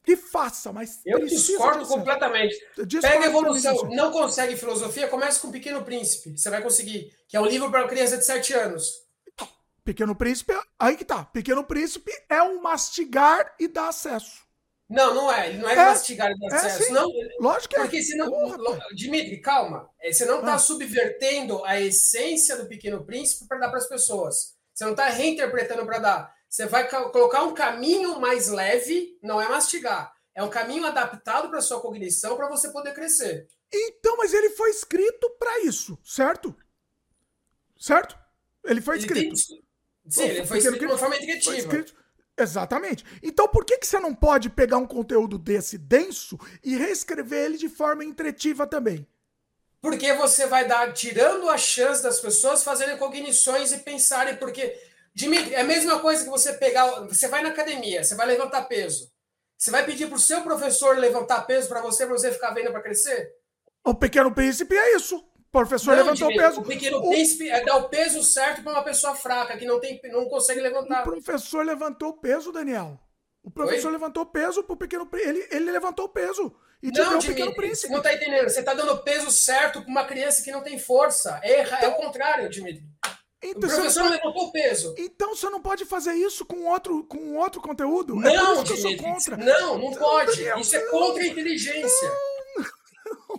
que, 0.08 0.16
faça, 0.18 0.72
mas 0.74 1.02
Eu 1.06 1.26
discordo 1.26 1.86
completamente. 1.86 2.56
Discordo 2.86 3.02
Pega 3.02 3.26
a 3.26 3.28
evolução, 3.30 3.76
não 3.92 4.12
consegue 4.12 4.56
filosofia, 4.56 5.08
comece 5.08 5.40
com 5.40 5.52
Pequeno 5.52 5.84
Príncipe. 5.84 6.38
Você 6.38 6.50
vai 6.50 6.62
conseguir. 6.62 7.12
Que 7.28 7.36
é 7.38 7.42
um 7.42 7.46
livro 7.46 7.70
para 7.70 7.88
criança 7.88 8.18
de 8.18 8.26
7 8.26 8.54
anos. 8.54 9.06
Pequeno 9.84 10.16
Príncipe, 10.16 10.54
aí 10.78 10.98
que 10.98 11.06
tá. 11.06 11.24
Pequeno 11.26 11.64
Príncipe 11.64 12.12
é 12.30 12.42
um 12.42 12.62
mastigar 12.62 13.54
e 13.60 13.68
dar 13.70 13.88
acesso. 13.90 14.46
Não, 14.90 15.14
não 15.14 15.32
é. 15.32 15.50
Ele 15.50 15.58
não 15.60 15.70
é, 15.70 15.74
É, 15.74 15.76
mastigar 15.78 16.30
e 16.32 16.38
dar 16.40 16.56
é 16.56 16.60
acesso. 16.60 16.84
sim. 16.84 16.94
Não, 16.94 17.10
Lógico 17.40 17.70
que 17.74 17.80
é. 17.80 17.84
Porque 17.84 18.02
senão. 18.04 18.28
Lo- 18.30 18.80
Dimitri, 18.96 19.42
calma. 19.42 19.90
É, 20.02 20.12
Você 20.12 20.26
não 20.26 20.40
está 20.40 20.54
Ah. 20.56 20.60
subvertendo 20.60 21.64
a 21.66 21.80
essência 21.80 22.56
do 22.58 22.66
Pequeno 22.68 23.04
Príncipe 23.06 23.48
para 23.48 23.60
dar 23.60 23.70
para 23.70 23.80
as 23.80 23.88
pessoas. 23.88 24.56
Você 24.74 24.84
não 24.86 24.92
está 24.92 25.08
reinterpretando 25.10 25.86
para 25.86 26.00
dar. 26.00 26.37
Você 26.50 26.66
vai 26.66 26.88
ca- 26.88 27.10
colocar 27.10 27.44
um 27.44 27.54
caminho 27.54 28.20
mais 28.20 28.48
leve, 28.48 29.18
não 29.22 29.42
é 29.42 29.48
mastigar. 29.48 30.14
É 30.34 30.44
um 30.44 30.50
caminho 30.50 30.86
adaptado 30.86 31.50
para 31.50 31.62
sua 31.62 31.82
cognição 31.82 32.36
para 32.38 32.48
você 32.48 32.70
poder 32.72 32.94
crescer. 32.94 33.48
Então, 33.74 34.16
mas 34.18 34.34
ele 34.34 34.52
foi 34.52 34.70
escrito 34.70 35.30
para 35.40 35.60
isso, 35.62 35.98
certo? 36.04 36.56
Certo? 37.78 38.18
Ele 38.64 38.82
foi 38.82 38.98
escrito. 38.98 39.36
Sim, 39.36 40.24
ele 40.24 40.46
foi 40.46 40.58
escrito 40.60 40.80
de 40.80 40.86
uma 40.86 40.98
forma 40.98 41.16
escrito- 41.18 41.96
Exatamente. 42.40 43.04
Então, 43.24 43.48
por 43.48 43.66
que, 43.66 43.80
que 43.80 43.88
você 43.88 44.00
não 44.00 44.14
pode 44.14 44.50
pegar 44.50 44.78
um 44.78 44.86
conteúdo 44.86 45.40
desse 45.40 45.76
denso 45.78 46.38
e 46.64 46.78
reescrever 46.78 47.46
ele 47.46 47.58
de 47.58 47.68
forma 47.68 48.06
entretiva 48.06 48.68
também? 48.68 49.08
Porque 49.82 50.14
você 50.14 50.46
vai 50.46 50.68
dar, 50.68 50.94
tirando 50.94 51.50
a 51.50 51.58
chance 51.58 52.04
das 52.04 52.20
pessoas 52.20 52.64
fazerem 52.64 52.98
cognições 52.98 53.72
e 53.72 53.80
pensarem, 53.80 54.38
porque, 54.38 54.80
Dimitri, 55.18 55.56
é 55.56 55.62
a 55.62 55.64
mesma 55.64 55.98
coisa 56.00 56.24
que 56.24 56.30
você 56.30 56.54
pegar, 56.54 56.86
você 57.08 57.28
vai 57.28 57.42
na 57.42 57.50
academia, 57.50 58.04
você 58.04 58.14
vai 58.14 58.28
levantar 58.28 58.62
peso. 58.68 59.12
Você 59.58 59.72
vai 59.72 59.84
pedir 59.84 60.08
pro 60.08 60.20
seu 60.20 60.42
professor 60.44 60.96
levantar 60.96 61.42
peso 61.48 61.68
para 61.68 61.82
você, 61.82 62.06
para 62.06 62.16
você 62.16 62.32
ficar 62.32 62.52
vendo 62.52 62.72
para 62.72 62.84
crescer? 62.84 63.32
O 63.84 63.96
Pequeno 63.96 64.32
Príncipe 64.32 64.76
é 64.78 64.96
isso. 64.96 65.18
O 65.18 65.52
professor 65.52 65.96
Não, 65.96 66.04
levantou 66.04 66.28
o 66.28 66.30
Dimitri, 66.30 66.48
peso. 66.50 66.62
O 66.62 66.64
pequeno 66.66 66.98
O- 67.00 67.10
príncipe 67.10 67.50
é 67.50 67.66
dar 67.66 67.78
o 67.78 67.90
peso 67.90 68.22
certo 68.22 68.62
para 68.62 68.74
uma 68.74 68.84
pessoa 68.84 69.16
fraca, 69.16 69.58
que 69.58 69.66
não, 69.66 69.80
tem, 69.80 70.00
não 70.12 70.26
consegue 70.30 70.60
levantar. 70.62 71.02
O 71.02 71.12
professor 71.12 71.66
levantou 71.66 72.10
o 72.10 72.14
peso, 72.20 72.52
Daniel. 72.52 73.00
O 73.42 73.50
professor 73.50 73.88
Oi? 73.88 73.94
levantou 73.94 74.22
o 74.22 74.28
peso 74.28 74.62
pro 74.64 74.78
Pequeno 74.78 75.08
Príncipe. 75.08 75.30
Ele, 75.32 75.48
ele 75.50 75.72
levantou 75.72 76.06
o 76.06 76.10
peso. 76.10 76.54
E 76.84 76.92
Não, 76.92 77.18
o 77.18 77.20
Pequeno 77.20 77.20
Dimitri, 77.38 77.56
Príncipe. 77.56 77.92
não 77.92 78.04
tá 78.04 78.14
entendendo. 78.14 78.48
Você 78.48 78.62
tá 78.62 78.76
dando 78.76 78.92
o 78.94 78.98
peso 79.04 79.32
certo 79.32 79.82
para 79.82 79.90
uma 79.90 80.06
criança 80.06 80.44
que 80.44 80.52
não 80.52 80.62
tem 80.62 80.78
força. 80.78 81.40
É, 81.42 81.62
é 81.86 81.88
o 81.88 81.96
contrário, 81.96 82.48
Dimitri. 82.50 82.84
Então, 83.44 83.70
o 83.70 83.74
professor 83.74 84.04
não 84.04 84.10
não 84.10 84.18
pode- 84.20 84.26
levantou 84.28 84.52
peso. 84.52 84.96
Então 84.98 85.36
você 85.36 85.50
não 85.50 85.62
pode 85.62 85.86
fazer 85.86 86.14
isso 86.14 86.44
com 86.46 86.66
outro, 86.66 87.04
com 87.04 87.36
outro 87.38 87.62
conteúdo? 87.62 88.16
Não, 88.16 88.30
é 88.62 88.66
sou 88.66 88.76
Dimitri, 88.76 88.98
contra. 88.98 89.38
não, 89.38 89.78
não 89.78 89.92
pode. 89.94 90.42
Isso 90.60 90.76
é 90.76 90.84
não. 90.84 90.92
contra 90.92 91.24
a 91.24 91.28
inteligência. 91.28 92.12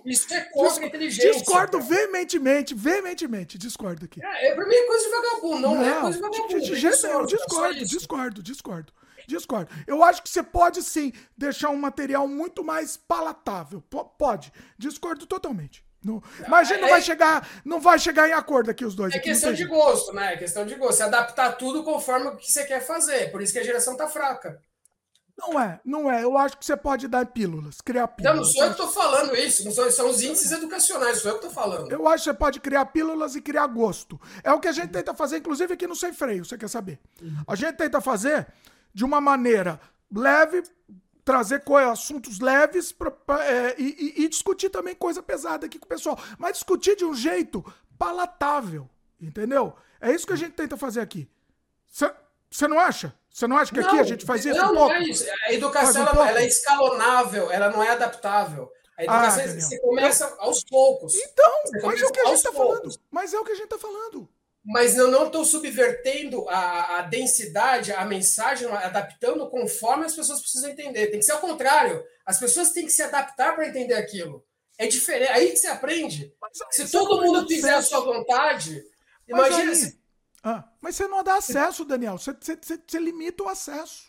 Isso 0.05 0.33
é 0.33 0.41
contra 0.52 0.85
a 0.85 0.86
inteligência. 0.86 1.33
Discordo 1.33 1.81
veementemente, 1.81 2.75
veementemente, 2.75 3.59
discordo 3.59 4.05
aqui. 4.07 4.25
É, 4.25 4.55
pra 4.55 4.67
mim 4.67 4.75
é 4.75 4.86
coisa 4.86 5.05
de 5.05 5.10
vagabundo, 5.10 5.60
não, 5.60 5.85
é 5.85 6.01
coisa 6.01 6.17
de 6.17 6.23
vagabundo. 6.23 6.49
de, 6.60 6.75
jeito 6.77 7.02
nenhum, 7.07 7.23
é 7.23 7.27
discordo, 7.27 7.85
discordo, 7.85 8.43
discordo. 8.43 8.93
Discordo. 9.27 9.70
Eu 9.86 10.02
acho 10.02 10.23
que 10.23 10.31
você 10.31 10.43
pode 10.43 10.83
sim 10.83 11.12
deixar 11.36 11.68
um 11.68 11.77
material 11.77 12.27
muito 12.27 12.65
mais 12.65 12.97
palatável. 12.97 13.83
P- 13.83 14.02
pode. 14.17 14.51
Discordo 14.78 15.27
totalmente. 15.27 15.85
Não- 16.08 16.22
mas 16.48 16.68
a 16.70 16.72
gente 16.72 16.80
não 16.80 16.88
é- 16.88 16.92
vai 16.92 17.02
chegar, 17.02 17.48
não 17.64 17.80
vai 17.80 17.98
chegar 17.98 18.28
em 18.28 18.32
acordo 18.32 18.70
aqui 18.70 18.84
os 18.84 18.94
dois. 18.94 19.12
É 19.12 19.16
não 19.16 19.22
questão 19.22 19.52
de 19.52 19.64
gosto, 19.66 20.12
né? 20.12 20.34
É 20.34 20.36
questão 20.36 20.64
de 20.64 20.74
gosto. 20.74 20.96
Se 20.96 21.02
adaptar 21.02 21.52
tudo 21.52 21.82
conforme 21.84 22.28
o 22.28 22.36
que 22.36 22.50
você 22.50 22.64
quer 22.64 22.80
fazer. 22.80 23.30
Por 23.30 23.42
isso 23.42 23.52
que 23.52 23.58
a 23.58 23.64
geração 23.64 23.96
tá 23.96 24.06
fraca. 24.08 24.60
Não 25.40 25.60
é, 25.60 25.78
não 25.84 26.10
é. 26.10 26.24
Eu 26.24 26.36
acho 26.36 26.58
que 26.58 26.66
você 26.66 26.76
pode 26.76 27.06
dar 27.06 27.24
pílulas, 27.26 27.80
criar 27.80 28.08
Não, 28.08 28.08
pílulas. 28.08 28.36
não 28.38 28.44
sou 28.44 28.64
eu 28.64 28.70
que 28.72 28.76
tô 28.76 28.88
falando 28.88 29.36
isso. 29.36 29.64
Não 29.64 29.70
sou, 29.70 29.88
são 29.88 30.10
os 30.10 30.20
índices 30.20 30.50
educacionais, 30.50 31.18
sou 31.20 31.30
eu 31.30 31.36
que 31.38 31.46
tô 31.46 31.50
falando. 31.50 31.92
Eu 31.92 32.08
acho 32.08 32.24
que 32.24 32.30
você 32.30 32.34
pode 32.36 32.58
criar 32.58 32.86
pílulas 32.86 33.36
e 33.36 33.40
criar 33.40 33.68
gosto. 33.68 34.20
É 34.42 34.52
o 34.52 34.58
que 34.58 34.66
a 34.66 34.72
gente 34.72 34.90
tenta 34.90 35.14
fazer, 35.14 35.36
inclusive 35.38 35.72
aqui 35.74 35.86
no 35.86 35.94
Sem 35.94 36.12
Freio, 36.12 36.44
você 36.44 36.58
quer 36.58 36.68
saber? 36.68 36.98
A 37.46 37.54
gente 37.54 37.76
tenta 37.76 38.00
fazer 38.00 38.48
de 38.92 39.04
uma 39.04 39.20
maneira 39.20 39.78
leve, 40.12 40.64
trazer 41.28 41.62
assuntos 41.90 42.40
leves 42.40 42.90
pra, 42.90 43.10
pra, 43.10 43.44
é, 43.44 43.74
e, 43.76 44.24
e, 44.24 44.28
discutir 44.31 44.70
também 44.70 44.94
coisa 44.94 45.23
pesada 45.23 45.66
aqui 45.66 45.78
com 45.78 45.84
o 45.84 45.89
pessoal. 45.89 46.18
Mas 46.39 46.55
discutir 46.55 46.97
de 46.97 47.05
um 47.05 47.12
jeito 47.12 47.62
palatável, 47.98 48.89
entendeu? 49.20 49.74
É 50.00 50.10
isso 50.10 50.26
que 50.26 50.32
a 50.32 50.36
gente 50.36 50.52
tenta 50.52 50.74
fazer 50.78 51.02
aqui. 51.02 51.28
Você 52.50 52.66
não 52.66 52.81
acha? 52.81 53.15
Você 53.28 53.47
não 53.47 53.58
acha 53.58 53.70
que 53.70 53.78
não, 53.78 53.89
aqui 53.89 53.98
a 53.98 54.05
gente 54.05 54.24
faz 54.24 54.47
isso? 54.47 54.58
Não, 54.58 54.70
um 54.70 54.74
não 54.74 54.90
é 54.90 55.02
isso. 55.02 55.26
A 55.44 55.52
educação 55.52 56.02
um 56.02 56.08
ela, 56.08 56.31
ela, 56.31 56.40
é 56.40 56.47
escalonável, 56.47 57.52
ela 57.52 57.68
não 57.68 57.82
é 57.82 57.90
adaptável. 57.90 58.73
A 58.97 59.05
educação 59.05 59.44
ah, 59.44 59.60
você 59.60 59.78
começa 59.81 60.34
aos 60.39 60.65
poucos. 60.65 61.15
Então, 61.15 61.52
mas 61.84 62.00
é 62.00 62.07
o 62.07 62.10
que 62.10 62.20
a 62.20 62.24
gente 62.24 62.36
está 62.36 62.52
falando. 62.55 63.00
Mas 63.10 63.34
é 63.34 63.39
o 63.39 63.44
que 63.44 63.52
a 63.52 63.55
gente 63.55 63.65
está 63.65 63.78
falando 63.78 64.26
mas 64.68 64.98
eu 64.98 65.10
não 65.10 65.28
estou 65.28 65.47
subvertendo 65.47 66.47
a, 66.47 66.98
a, 66.98 67.02
densidade, 67.02 67.90
a 67.90 68.05
mensagem, 68.05 68.68
adaptando 68.68 69.48
conforme 69.48 70.05
as 70.05 70.14
pessoas 70.14 70.42
precisam 70.42 70.68
entender. 70.68 71.06
Tem 71.06 71.18
que 71.18 71.24
ser 71.24 71.32
ao 71.32 71.40
contrário. 71.40 72.05
As 72.26 72.38
pessoas 72.38 72.72
têm 72.72 72.84
que 72.84 72.92
se 72.92 73.02
adaptar 73.02 73.55
para 73.55 73.66
entender 73.66 73.94
aquilo. 73.94 74.44
É 74.76 74.86
diferente. 74.86 75.32
Aí 75.32 75.50
que 75.52 75.56
você 75.56 75.68
aprende. 75.68 76.34
se 76.70 76.92
todo 76.92 77.22
mundo 77.22 77.48
fizer 77.48 77.76
a 77.76 77.80
sua 77.80 78.00
vontade, 78.00 78.84
mas 79.26 79.47
imagina 79.47 79.70
aí... 79.70 79.76
se. 79.76 79.98
Ah, 80.44 80.64
mas 80.82 80.97
você 80.97 81.08
não 81.08 81.24
dá 81.24 81.36
acesso, 81.36 81.86
Daniel. 81.86 82.18
Você, 82.18 82.36
você, 82.38 82.78
você 82.86 82.98
limita 82.98 83.42
o 83.44 83.48
acesso. 83.48 84.06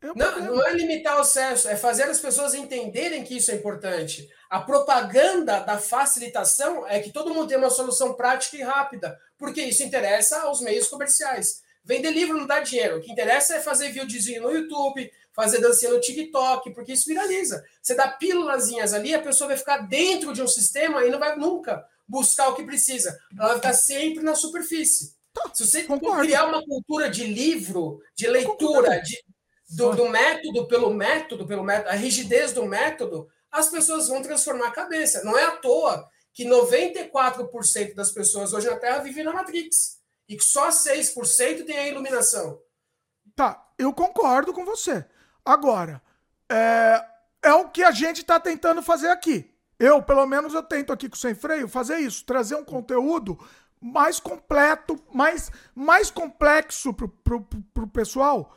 É 0.00 0.06
não, 0.16 0.40
não 0.56 0.66
é 0.66 0.72
limitar 0.72 1.18
o 1.18 1.20
acesso, 1.20 1.68
é 1.68 1.76
fazer 1.76 2.04
as 2.04 2.20
pessoas 2.20 2.54
entenderem 2.54 3.22
que 3.22 3.36
isso 3.36 3.50
é 3.50 3.54
importante. 3.54 4.30
A 4.54 4.60
propaganda 4.60 5.58
da 5.58 5.78
facilitação 5.78 6.86
é 6.86 7.00
que 7.00 7.10
todo 7.10 7.34
mundo 7.34 7.48
tem 7.48 7.58
uma 7.58 7.70
solução 7.70 8.14
prática 8.14 8.56
e 8.56 8.62
rápida, 8.62 9.18
porque 9.36 9.60
isso 9.60 9.82
interessa 9.82 10.42
aos 10.42 10.60
meios 10.60 10.86
comerciais. 10.86 11.60
Vender 11.84 12.12
livro 12.12 12.38
não 12.38 12.46
dá 12.46 12.60
dinheiro. 12.60 12.98
O 12.98 13.00
que 13.00 13.10
interessa 13.10 13.56
é 13.56 13.60
fazer 13.60 13.90
videozinho 13.90 14.44
no 14.44 14.52
YouTube, 14.52 15.10
fazer 15.32 15.58
dancinha 15.58 15.90
no 15.90 16.00
TikTok, 16.00 16.72
porque 16.72 16.92
isso 16.92 17.08
viraliza. 17.08 17.64
Você 17.82 17.96
dá 17.96 18.06
pílulazinhas 18.06 18.94
ali, 18.94 19.12
a 19.12 19.20
pessoa 19.20 19.48
vai 19.48 19.56
ficar 19.56 19.78
dentro 19.88 20.32
de 20.32 20.40
um 20.40 20.46
sistema 20.46 21.04
e 21.04 21.10
não 21.10 21.18
vai 21.18 21.34
nunca 21.34 21.84
buscar 22.06 22.46
o 22.50 22.54
que 22.54 22.62
precisa. 22.62 23.18
Ela 23.36 23.48
vai 23.48 23.56
ficar 23.56 23.72
sempre 23.72 24.22
na 24.22 24.36
superfície. 24.36 25.16
Se 25.52 25.66
você 25.66 25.82
Concordo. 25.82 26.22
criar 26.22 26.46
uma 26.46 26.64
cultura 26.64 27.10
de 27.10 27.24
livro, 27.24 28.00
de 28.14 28.28
leitura, 28.28 29.02
de, 29.02 29.20
do, 29.70 29.96
do, 29.96 30.08
método 30.08 30.68
pelo 30.68 30.94
método, 30.94 31.44
pelo 31.44 31.64
método, 31.64 31.88
a 31.88 31.94
rigidez 31.94 32.52
do 32.52 32.64
método, 32.64 33.28
as 33.54 33.68
pessoas 33.68 34.08
vão 34.08 34.20
transformar 34.20 34.66
a 34.66 34.72
cabeça. 34.72 35.22
Não 35.22 35.38
é 35.38 35.44
à 35.44 35.52
toa 35.52 36.10
que 36.32 36.44
94% 36.44 37.94
das 37.94 38.10
pessoas 38.10 38.52
hoje 38.52 38.68
na 38.68 38.76
Terra 38.76 38.98
vivem 38.98 39.22
na 39.22 39.32
Matrix 39.32 40.00
e 40.28 40.36
que 40.36 40.42
só 40.42 40.70
6% 40.70 41.64
tem 41.64 41.78
a 41.78 41.86
iluminação. 41.86 42.60
Tá, 43.36 43.64
eu 43.78 43.92
concordo 43.94 44.52
com 44.52 44.64
você. 44.64 45.06
Agora, 45.44 46.02
é, 46.50 47.04
é 47.44 47.52
o 47.52 47.68
que 47.68 47.84
a 47.84 47.92
gente 47.92 48.22
está 48.22 48.40
tentando 48.40 48.82
fazer 48.82 49.08
aqui. 49.08 49.48
Eu, 49.78 50.02
pelo 50.02 50.26
menos, 50.26 50.52
eu 50.52 50.62
tento 50.62 50.92
aqui 50.92 51.08
com 51.08 51.14
o 51.14 51.18
Sem 51.18 51.34
Freio 51.34 51.68
fazer 51.68 51.98
isso, 51.98 52.24
trazer 52.24 52.56
um 52.56 52.64
conteúdo 52.64 53.38
mais 53.80 54.18
completo, 54.18 54.98
mais, 55.12 55.50
mais 55.74 56.10
complexo 56.10 56.92
pro, 56.92 57.08
pro, 57.08 57.40
pro 57.72 57.86
pessoal, 57.86 58.56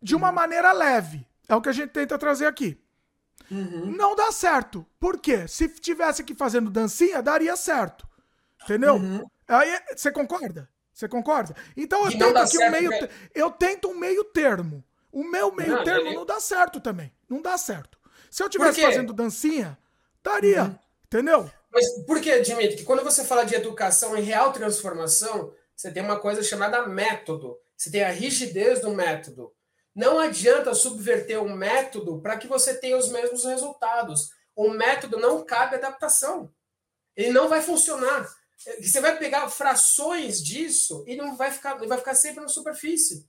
de 0.00 0.14
uma 0.14 0.30
maneira 0.30 0.70
leve. 0.70 1.26
É 1.48 1.56
o 1.56 1.62
que 1.62 1.70
a 1.70 1.72
gente 1.72 1.90
tenta 1.90 2.16
trazer 2.16 2.46
aqui. 2.46 2.80
Uhum. 3.50 3.96
Não 3.96 4.14
dá 4.14 4.30
certo. 4.30 4.86
Por 5.00 5.18
quê? 5.18 5.48
Se 5.48 5.68
tivesse 5.68 6.22
aqui 6.22 6.34
fazendo 6.34 6.70
dancinha, 6.70 7.22
daria 7.22 7.56
certo. 7.56 8.06
Entendeu? 8.64 8.94
Uhum. 8.94 9.24
Aí, 9.46 9.78
você 9.96 10.12
concorda? 10.12 10.68
Você 10.92 11.08
concorda? 11.08 11.54
Então 11.76 12.04
eu 12.04 12.18
tento 12.18 12.36
aqui 12.36 12.56
certo, 12.56 12.68
um 12.68 12.70
meio. 12.72 12.90
Né? 12.90 13.08
Eu 13.34 13.50
tento 13.50 13.88
um 13.88 13.94
meio 13.94 14.24
termo. 14.24 14.84
O 15.12 15.24
meu 15.24 15.54
meio 15.54 15.76
não, 15.76 15.84
termo 15.84 16.08
eu... 16.08 16.14
não 16.14 16.26
dá 16.26 16.40
certo 16.40 16.80
também. 16.80 17.12
Não 17.28 17.40
dá 17.40 17.56
certo. 17.56 17.98
Se 18.30 18.42
eu 18.42 18.48
tivesse 18.48 18.80
fazendo 18.80 19.12
dancinha, 19.12 19.78
daria. 20.22 20.64
Uhum. 20.64 20.78
Entendeu? 21.06 21.50
Mas 21.72 21.88
por 22.04 22.20
que, 22.20 22.40
Dimitri? 22.40 22.76
Que 22.76 22.84
quando 22.84 23.02
você 23.04 23.24
fala 23.24 23.44
de 23.44 23.54
educação 23.54 24.16
em 24.16 24.22
real 24.22 24.52
transformação, 24.52 25.52
você 25.74 25.90
tem 25.90 26.02
uma 26.02 26.18
coisa 26.18 26.42
chamada 26.42 26.86
método. 26.86 27.56
Você 27.76 27.90
tem 27.90 28.02
a 28.02 28.10
rigidez 28.10 28.80
do 28.80 28.90
método. 28.90 29.52
Não 29.98 30.20
adianta 30.20 30.74
subverter 30.74 31.42
um 31.42 31.52
método 31.56 32.20
para 32.20 32.36
que 32.36 32.46
você 32.46 32.72
tenha 32.72 32.96
os 32.96 33.10
mesmos 33.10 33.44
resultados. 33.44 34.30
O 34.54 34.70
método 34.70 35.18
não 35.18 35.44
cabe 35.44 35.74
adaptação. 35.74 36.54
Ele 37.16 37.32
não 37.32 37.48
vai 37.48 37.60
funcionar. 37.60 38.32
Você 38.80 39.00
vai 39.00 39.18
pegar 39.18 39.50
frações 39.50 40.40
disso 40.40 41.02
e 41.04 41.16
não 41.16 41.36
vai 41.36 41.50
ficar, 41.50 41.74
vai 41.74 41.98
ficar 41.98 42.14
sempre 42.14 42.40
na 42.40 42.46
superfície. 42.46 43.26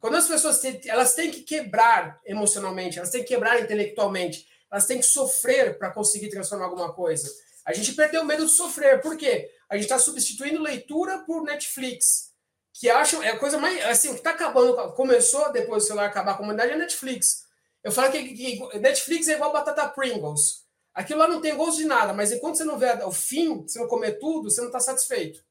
Quando 0.00 0.16
as 0.16 0.26
pessoas 0.26 0.60
têm, 0.60 0.80
elas 0.86 1.12
têm 1.12 1.30
que 1.30 1.42
quebrar 1.42 2.18
emocionalmente, 2.24 2.96
elas 2.96 3.10
têm 3.10 3.20
que 3.20 3.34
quebrar 3.34 3.60
intelectualmente, 3.60 4.48
elas 4.72 4.86
têm 4.86 5.00
que 5.00 5.06
sofrer 5.06 5.76
para 5.76 5.90
conseguir 5.90 6.30
transformar 6.30 6.64
alguma 6.64 6.94
coisa. 6.94 7.30
A 7.62 7.74
gente 7.74 7.92
perdeu 7.92 8.22
o 8.22 8.24
medo 8.24 8.46
de 8.46 8.52
sofrer. 8.52 9.02
Por 9.02 9.18
quê? 9.18 9.50
A 9.68 9.74
gente 9.74 9.84
está 9.84 9.98
substituindo 9.98 10.62
leitura 10.62 11.18
por 11.26 11.42
Netflix 11.42 12.29
que 12.72 12.88
acham, 12.88 13.22
é 13.22 13.30
a 13.30 13.38
coisa 13.38 13.58
mais, 13.58 13.84
assim, 13.86 14.08
o 14.08 14.12
que 14.12 14.18
está 14.18 14.30
acabando, 14.30 14.92
começou 14.92 15.50
depois 15.52 15.82
do 15.82 15.86
celular 15.86 16.06
acabar 16.06 16.32
a 16.32 16.36
comunidade 16.36 16.72
é 16.72 16.76
Netflix. 16.76 17.44
Eu 17.82 17.92
falo 17.92 18.12
que, 18.12 18.34
que, 18.34 18.78
Netflix 18.78 19.28
é 19.28 19.34
igual 19.34 19.52
batata 19.52 19.88
Pringles. 19.88 20.64
Aquilo 20.94 21.20
lá 21.20 21.28
não 21.28 21.40
tem 21.40 21.56
gosto 21.56 21.78
de 21.78 21.84
nada, 21.84 22.12
mas 22.12 22.32
enquanto 22.32 22.56
você 22.56 22.64
não 22.64 22.78
vê 22.78 22.90
o 23.04 23.12
fim, 23.12 23.62
você 23.62 23.78
não 23.78 23.88
comer 23.88 24.18
tudo, 24.18 24.50
você 24.50 24.60
não 24.60 24.68
está 24.68 24.80
satisfeito. 24.80 25.42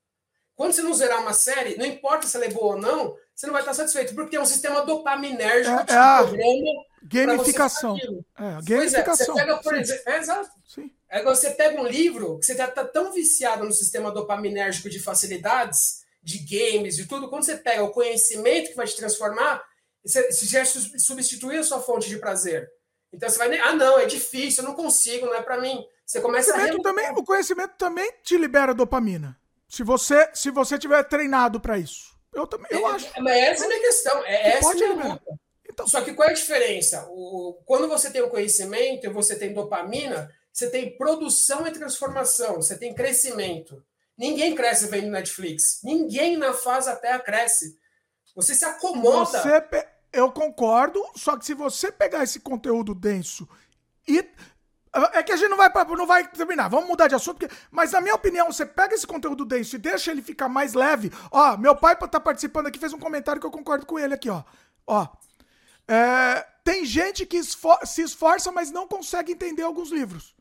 Quando 0.56 0.74
você 0.74 0.82
não 0.82 0.94
zerar 0.94 1.22
uma 1.22 1.34
série, 1.34 1.78
não 1.78 1.86
importa 1.86 2.28
se 2.28 2.36
ela 2.36 2.46
é 2.46 2.50
boa 2.50 2.76
ou 2.76 2.82
não, 2.82 3.16
você 3.34 3.48
não 3.48 3.54
vai 3.54 3.62
estar 3.62 3.74
satisfeito, 3.74 4.14
porque 4.14 4.32
tem 4.32 4.40
um 4.40 4.46
sistema 4.46 4.82
dopaminérgico 4.86 5.80
é, 5.80 5.86
que 5.86 5.94
é 5.94 5.96
a 5.96 6.24
gamificação. 7.02 7.98
É, 8.38 8.62
gamificação. 8.64 9.40
É, 9.40 9.46
você 9.46 9.46
pega, 9.46 9.58
por 9.58 9.76
exemplo, 9.76 10.04
é, 10.06 10.18
exato. 10.18 10.50
Sim. 10.68 10.92
É, 11.10 11.24
você 11.24 11.52
pega 11.52 11.82
um 11.82 11.88
livro 11.88 12.38
que 12.40 12.46
você 12.46 12.52
está 12.52 12.68
tá 12.68 12.84
tão 12.84 13.14
viciado 13.14 13.64
no 13.64 13.72
sistema 13.72 14.12
dopaminérgico 14.12 14.90
de 14.90 15.00
facilidades 15.00 16.04
de 16.30 16.40
games, 16.40 16.96
de 16.96 17.08
tudo, 17.08 17.30
quando 17.30 17.44
você 17.44 17.58
pega 17.58 17.84
o 17.84 17.92
conhecimento 17.92 18.70
que 18.70 18.76
vai 18.76 18.86
te 18.86 18.96
transformar, 18.96 19.64
você, 20.04 20.32
você 20.32 20.46
já 20.46 20.64
substitui 20.66 21.58
a 21.58 21.64
sua 21.64 21.82
fonte 21.82 22.08
de 22.08 22.18
prazer. 22.18 22.70
Então 23.12 23.28
você 23.28 23.38
vai, 23.38 23.58
ah, 23.60 23.74
não, 23.74 23.98
é 23.98 24.06
difícil, 24.06 24.64
eu 24.64 24.70
não 24.70 24.76
consigo, 24.76 25.26
não 25.26 25.34
é 25.34 25.42
para 25.42 25.60
mim. 25.60 25.84
Você 26.06 26.22
começa 26.22 26.52
o 26.52 26.54
conhecimento, 26.54 26.80
a 26.80 26.84
também, 26.84 27.12
o 27.12 27.24
conhecimento 27.24 27.74
também 27.78 28.12
te 28.24 28.38
libera 28.38 28.74
dopamina. 28.74 29.38
Se 29.68 29.84
você 29.84 30.30
se 30.34 30.50
você 30.52 30.78
tiver 30.78 31.04
treinado 31.04 31.60
para 31.60 31.78
isso. 31.78 32.18
Eu 32.34 32.46
também, 32.46 32.68
eu 32.72 32.88
é, 32.88 32.92
acho. 32.92 33.22
Mas 33.22 33.38
essa 33.38 33.64
é 33.64 33.66
a 33.66 33.70
minha 33.70 33.82
questão, 33.82 34.26
é 34.26 34.50
essa 34.50 34.62
pode 34.62 34.84
minha 34.84 35.20
então. 35.72 35.88
Só 35.88 36.02
que 36.02 36.14
qual 36.14 36.28
é 36.28 36.32
a 36.32 36.36
diferença? 36.36 37.08
O, 37.10 37.62
quando 37.66 37.88
você 37.88 38.10
tem 38.12 38.22
o 38.22 38.30
conhecimento 38.30 39.06
e 39.06 39.10
você 39.10 39.36
tem 39.36 39.54
dopamina, 39.54 40.30
você 40.52 40.70
tem 40.70 40.98
produção 40.98 41.66
e 41.68 41.72
transformação, 41.72 42.56
você 42.56 42.78
tem 42.78 42.94
crescimento. 42.94 43.84
Ninguém 44.20 44.54
cresce 44.54 44.88
vendo 44.88 45.10
Netflix. 45.10 45.80
Ninguém 45.82 46.36
na 46.36 46.52
fase 46.52 46.94
Terra 46.98 47.20
cresce. 47.20 47.80
Você 48.36 48.54
se 48.54 48.66
acomoda. 48.66 49.42
Você 49.42 49.62
pe... 49.62 49.88
Eu 50.12 50.30
concordo, 50.32 51.02
só 51.16 51.38
que 51.38 51.46
se 51.46 51.54
você 51.54 51.92
pegar 51.92 52.24
esse 52.24 52.40
conteúdo 52.40 52.94
denso 52.94 53.48
e. 54.06 54.28
É 55.14 55.22
que 55.22 55.32
a 55.32 55.38
gente 55.38 55.50
não 55.50 55.58
vai, 55.58 55.72
não 55.96 56.08
vai 56.08 56.28
terminar. 56.28 56.68
Vamos 56.68 56.90
mudar 56.90 57.08
de 57.08 57.14
assunto. 57.16 57.38
Porque... 57.38 57.56
Mas, 57.70 57.92
na 57.92 58.02
minha 58.02 58.16
opinião, 58.16 58.52
você 58.52 58.66
pega 58.66 58.96
esse 58.96 59.06
conteúdo 59.06 59.46
denso 59.46 59.76
e 59.76 59.80
deixa 59.80 60.10
ele 60.12 60.22
ficar 60.22 60.50
mais 60.50 60.74
leve. 60.74 61.12
Ó, 61.32 61.56
meu 61.58 61.76
pai 61.76 61.96
tá 61.96 62.20
participando 62.20 62.68
aqui, 62.68 62.80
fez 62.80 62.92
um 62.92 63.00
comentário 63.00 63.40
que 63.40 63.46
eu 63.46 63.52
concordo 63.52 63.86
com 63.86 64.00
ele 64.00 64.16
aqui, 64.16 64.30
ó. 64.30 64.44
Ó. 64.86 65.08
É... 65.88 66.46
Tem 66.64 66.84
gente 66.86 67.24
que 67.26 67.38
esfor... 67.38 67.80
se 67.86 68.02
esforça, 68.02 68.52
mas 68.52 68.72
não 68.72 68.88
consegue 68.88 69.32
entender 69.32 69.62
alguns 69.62 69.92
livros. 69.92 70.36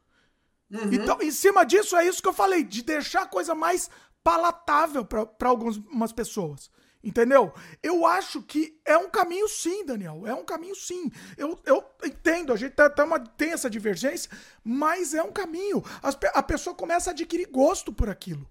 Uhum. 0.71 0.93
Então, 0.93 1.19
em 1.23 1.31
cima 1.31 1.65
disso, 1.65 1.97
é 1.97 2.07
isso 2.07 2.23
que 2.23 2.29
eu 2.29 2.33
falei, 2.33 2.63
de 2.63 2.83
deixar 2.83 3.23
a 3.23 3.27
coisa 3.27 3.55
mais 3.55 3.89
palatável 4.23 5.05
para 5.05 5.49
algumas 5.49 6.13
pessoas. 6.13 6.71
Entendeu? 7.03 7.55
Eu 7.81 8.05
acho 8.05 8.43
que 8.43 8.79
é 8.85 8.97
um 8.97 9.09
caminho 9.09 9.49
sim, 9.49 9.85
Daniel. 9.85 10.27
É 10.27 10.35
um 10.35 10.45
caminho 10.45 10.75
sim. 10.75 11.11
Eu, 11.37 11.59
eu 11.65 11.85
entendo, 12.05 12.53
a 12.53 12.57
gente 12.57 12.73
tá, 12.73 12.91
tá 12.91 13.05
uma, 13.05 13.21
tem 13.21 13.53
essa 13.53 13.71
divergência, 13.71 14.31
mas 14.65 15.15
é 15.15 15.23
um 15.23 15.31
caminho. 15.31 15.83
As, 16.03 16.19
a 16.35 16.43
pessoa 16.43 16.75
começa 16.75 17.11
a 17.11 17.13
adquirir 17.13 17.47
gosto 17.47 17.93
por 17.93 18.11
aquilo. 18.11 18.49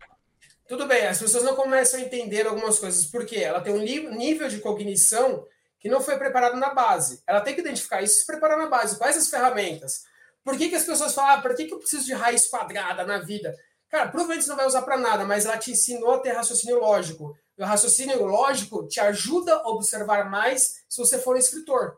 Tudo 0.67 0.87
bem, 0.87 1.07
as 1.07 1.19
pessoas 1.19 1.43
não 1.43 1.55
começam 1.55 1.99
a 1.99 2.03
entender 2.03 2.47
algumas 2.47 2.79
coisas, 2.79 3.05
porque 3.05 3.35
ela 3.35 3.61
tem 3.61 3.73
um 3.73 3.79
nível 3.79 4.47
de 4.47 4.59
cognição 4.59 5.45
que 5.79 5.89
não 5.89 6.01
foi 6.01 6.17
preparado 6.17 6.57
na 6.57 6.73
base. 6.73 7.21
Ela 7.27 7.41
tem 7.41 7.53
que 7.53 7.61
identificar 7.61 8.01
isso 8.01 8.15
e 8.15 8.19
se 8.19 8.25
preparar 8.25 8.57
na 8.57 8.67
base. 8.67 8.97
Quais 8.97 9.17
as 9.17 9.29
ferramentas? 9.29 10.03
Por 10.47 10.57
que, 10.57 10.69
que 10.69 10.75
as 10.75 10.85
pessoas 10.85 11.13
falam, 11.13 11.31
ah, 11.31 11.41
para 11.41 11.53
que, 11.53 11.65
que 11.65 11.73
eu 11.73 11.77
preciso 11.77 12.05
de 12.05 12.13
raiz 12.13 12.47
quadrada 12.47 13.03
na 13.03 13.17
vida? 13.17 13.53
Cara, 13.89 14.07
provavelmente 14.07 14.45
você 14.45 14.49
não 14.49 14.55
vai 14.55 14.65
usar 14.65 14.81
para 14.81 14.95
nada, 14.95 15.25
mas 15.25 15.45
ela 15.45 15.57
te 15.57 15.71
ensinou 15.71 16.13
a 16.13 16.19
ter 16.19 16.31
raciocínio 16.31 16.79
lógico. 16.79 17.37
E 17.57 17.61
o 17.61 17.65
raciocínio 17.65 18.23
lógico 18.23 18.87
te 18.87 18.97
ajuda 19.01 19.55
a 19.55 19.67
observar 19.67 20.31
mais 20.31 20.85
se 20.87 20.97
você 20.99 21.19
for 21.19 21.35
um 21.35 21.37
escritor. 21.37 21.97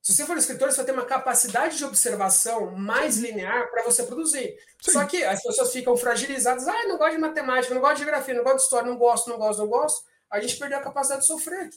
Se 0.00 0.14
você 0.14 0.24
for 0.24 0.36
um 0.36 0.38
escritor, 0.38 0.70
você 0.70 0.76
vai 0.76 0.86
ter 0.86 0.92
uma 0.92 1.04
capacidade 1.04 1.76
de 1.76 1.84
observação 1.84 2.70
mais 2.70 3.16
linear 3.16 3.68
para 3.72 3.82
você 3.82 4.04
produzir. 4.04 4.56
Sim. 4.80 4.92
Só 4.92 5.04
que 5.04 5.24
as 5.24 5.42
pessoas 5.42 5.72
ficam 5.72 5.96
fragilizadas. 5.96 6.68
Ah, 6.68 6.86
não 6.86 6.98
gosto 6.98 7.14
de 7.14 7.18
matemática, 7.18 7.74
não 7.74 7.80
gosto 7.80 7.96
de 7.96 8.04
geografia, 8.04 8.34
não 8.34 8.44
gosto 8.44 8.58
de 8.58 8.62
história, 8.62 8.88
não 8.88 8.96
gosto, 8.96 9.28
não 9.28 9.38
gosto, 9.38 9.58
não 9.58 9.66
gosto. 9.66 10.04
A 10.30 10.38
gente 10.38 10.56
perdeu 10.56 10.78
a 10.78 10.82
capacidade 10.82 11.22
de 11.22 11.26
sofrer. 11.26 11.68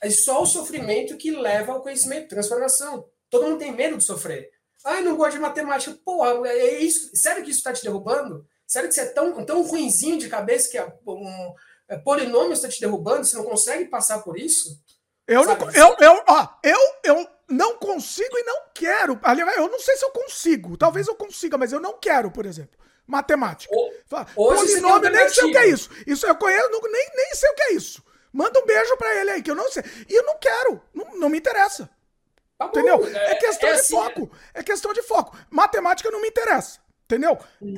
É 0.00 0.08
só 0.08 0.40
o 0.40 0.46
sofrimento 0.46 1.16
que 1.16 1.32
leva 1.32 1.72
ao 1.72 1.82
conhecimento, 1.82 2.28
transformação. 2.28 3.08
Todo 3.28 3.46
mundo 3.46 3.58
tem 3.58 3.72
medo 3.72 3.96
de 3.96 4.04
sofrer. 4.04 4.53
Ai, 4.84 5.02
não 5.02 5.16
gosto 5.16 5.32
de 5.32 5.40
matemática. 5.40 5.96
Porra, 6.04 6.48
é 6.48 6.80
isso. 6.80 7.16
Sério 7.16 7.42
que 7.42 7.50
isso 7.50 7.60
está 7.60 7.72
te 7.72 7.82
derrubando? 7.82 8.46
Sério 8.66 8.88
que 8.88 8.94
você 8.94 9.02
é 9.02 9.06
tão, 9.06 9.44
tão 9.44 9.62
ruinzinho 9.62 10.18
de 10.18 10.28
cabeça 10.28 10.68
que 10.70 10.76
é 10.76 10.86
um, 11.06 11.54
é, 11.88 11.96
polinômio 11.96 12.52
está 12.52 12.68
te 12.68 12.80
derrubando? 12.80 13.24
Você 13.24 13.36
não 13.36 13.44
consegue 13.44 13.86
passar 13.86 14.18
por 14.22 14.38
isso? 14.38 14.78
Eu 15.26 15.44
não, 15.46 15.56
eu, 15.70 15.96
eu, 16.00 16.22
ó, 16.28 16.48
eu, 16.62 16.78
eu 17.02 17.28
não 17.48 17.78
consigo 17.78 18.36
e 18.36 18.42
não 18.42 18.62
quero. 18.74 19.18
Aliás, 19.22 19.56
eu 19.56 19.68
não 19.68 19.78
sei 19.78 19.96
se 19.96 20.04
eu 20.04 20.10
consigo. 20.10 20.76
Talvez 20.76 21.08
eu 21.08 21.14
consiga, 21.14 21.56
mas 21.56 21.72
eu 21.72 21.80
não 21.80 21.98
quero, 21.98 22.30
por 22.30 22.44
exemplo. 22.44 22.78
Matemática. 23.06 23.74
Polinômio, 24.34 25.10
nem 25.10 25.28
sei 25.28 25.44
o 25.44 25.50
que 25.50 25.58
é 25.58 25.66
isso. 25.68 25.90
Isso 26.06 26.26
eu 26.26 26.36
conheço, 26.36 26.68
nem, 26.70 27.10
nem 27.14 27.34
sei 27.34 27.50
o 27.50 27.54
que 27.54 27.62
é 27.62 27.72
isso. 27.72 28.02
Manda 28.32 28.58
um 28.58 28.66
beijo 28.66 28.96
pra 28.96 29.14
ele 29.14 29.30
aí, 29.30 29.42
que 29.42 29.50
eu 29.50 29.54
não 29.54 29.70
sei. 29.70 29.82
E 30.08 30.14
eu 30.14 30.24
não 30.24 30.38
quero. 30.38 30.82
Não, 30.92 31.16
não 31.18 31.28
me 31.28 31.38
interessa. 31.38 31.88
Tá 32.58 32.66
Entendeu? 32.66 33.04
É, 33.06 33.32
é 33.32 33.34
questão 33.36 33.68
é 33.68 33.72
de 33.72 33.80
assim, 33.80 33.96
foco. 33.96 34.30
É 34.52 34.62
questão 34.62 34.92
de 34.92 35.02
foco. 35.02 35.36
Matemática 35.50 36.10
não 36.10 36.20
me 36.20 36.28
interessa. 36.28 36.80
Entendeu? 37.04 37.38
E, 37.60 37.76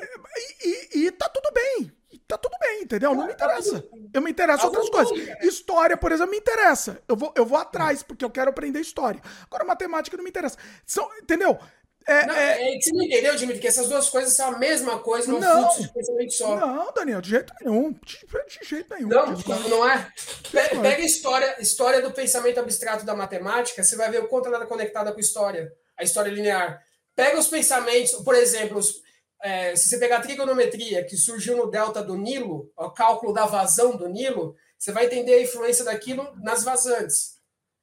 e, 0.65 1.07
e 1.07 1.11
tá 1.11 1.29
tudo 1.29 1.51
bem. 1.53 1.93
Tá 2.29 2.37
tudo 2.37 2.57
bem, 2.61 2.83
entendeu? 2.83 3.15
Não 3.15 3.27
me 3.27 3.35
tá 3.35 3.47
interessa. 3.47 3.85
Eu 4.13 4.21
me 4.21 4.31
interesso 4.31 4.65
em 4.65 4.67
outras 4.67 4.91
coisas. 4.91 5.43
História, 5.43 5.97
por 5.97 6.11
exemplo, 6.11 6.33
me 6.33 6.39
interessa. 6.39 7.01
Eu 7.07 7.17
vou, 7.17 7.33
eu 7.37 7.47
vou 7.47 7.57
atrás, 7.57 8.03
porque 8.03 8.25
eu 8.25 8.31
quero 8.31 8.51
aprender 8.51 8.81
história. 8.81 9.21
Agora, 9.45 9.65
matemática 9.65 10.17
não 10.17 10.25
me 10.25 10.31
interessa. 10.31 10.59
São, 10.85 11.09
entendeu? 11.19 11.59
É, 12.07 12.25
não, 12.25 12.35
é... 12.35 12.77
é 12.77 12.81
você 12.81 12.93
não 12.93 13.03
entendeu, 13.03 13.35
Dimitri, 13.35 13.61
que 13.61 13.67
essas 13.67 13.89
duas 13.89 14.09
coisas 14.09 14.35
são 14.35 14.49
a 14.55 14.59
mesma 14.59 15.01
coisa, 15.01 15.31
não, 15.31 15.41
não 15.41 15.63
fluxo 15.63 15.83
de 15.83 15.93
pensamento 15.93 16.33
só. 16.33 16.57
Não, 16.57 16.93
Daniel, 16.93 17.21
de 17.21 17.31
jeito 17.31 17.53
nenhum. 17.61 17.93
De, 17.93 18.19
de 18.19 18.69
jeito 18.69 18.95
nenhum. 18.95 19.09
Não, 19.09 19.27
não 19.69 19.89
é. 19.89 20.13
Pega 20.53 21.03
a 21.03 21.07
história, 21.07 21.57
história 21.61 22.01
do 22.01 22.13
pensamento 22.13 22.61
abstrato 22.61 23.05
da 23.05 23.15
matemática, 23.15 23.83
você 23.83 23.97
vai 23.97 24.11
ver 24.11 24.23
o 24.23 24.29
quanto 24.29 24.47
ela 24.47 24.59
está 24.59 24.67
conectada 24.67 25.11
com 25.11 25.19
a 25.19 25.21
história, 25.21 25.73
a 25.97 26.05
história 26.05 26.31
linear. 26.31 26.81
Pega 27.17 27.39
os 27.39 27.49
pensamentos, 27.49 28.13
por 28.13 28.35
exemplo, 28.35 28.79
os, 28.79 29.03
é, 29.43 29.75
se 29.75 29.89
você 29.89 29.99
pegar 29.99 30.19
a 30.19 30.23
trigonometria 30.23 31.05
que 31.05 31.17
surgiu 31.17 31.57
no 31.57 31.71
delta 31.71 32.03
do 32.03 32.17
Nilo, 32.17 32.71
o 32.77 32.91
cálculo 32.91 33.33
da 33.33 33.47
vazão 33.47 33.97
do 33.97 34.09
Nilo, 34.09 34.55
você 34.79 34.93
vai 34.93 35.07
entender 35.07 35.35
a 35.35 35.43
influência 35.43 35.85
daquilo 35.85 36.33
nas 36.43 36.63
vazantes. 36.63 37.37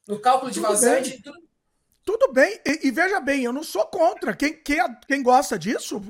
No 0.07 0.19
cálculo 0.19 0.51
de 0.51 0.59
Tudo 0.59 0.69
vazante, 0.69 1.21
tudo, 1.21 1.37
tudo 2.05 2.33
bem, 2.33 2.59
e, 2.65 2.87
e, 2.87 2.91
veja 2.91 3.19
bem, 3.21 3.45
eu 3.45 3.53
não 3.53 3.63
sou 3.63 3.85
contra. 3.85 4.35
Quem, 4.35 4.53
quem, 4.53 4.77
quem 5.07 5.23
gosta 5.23 5.57
disso, 5.57 6.01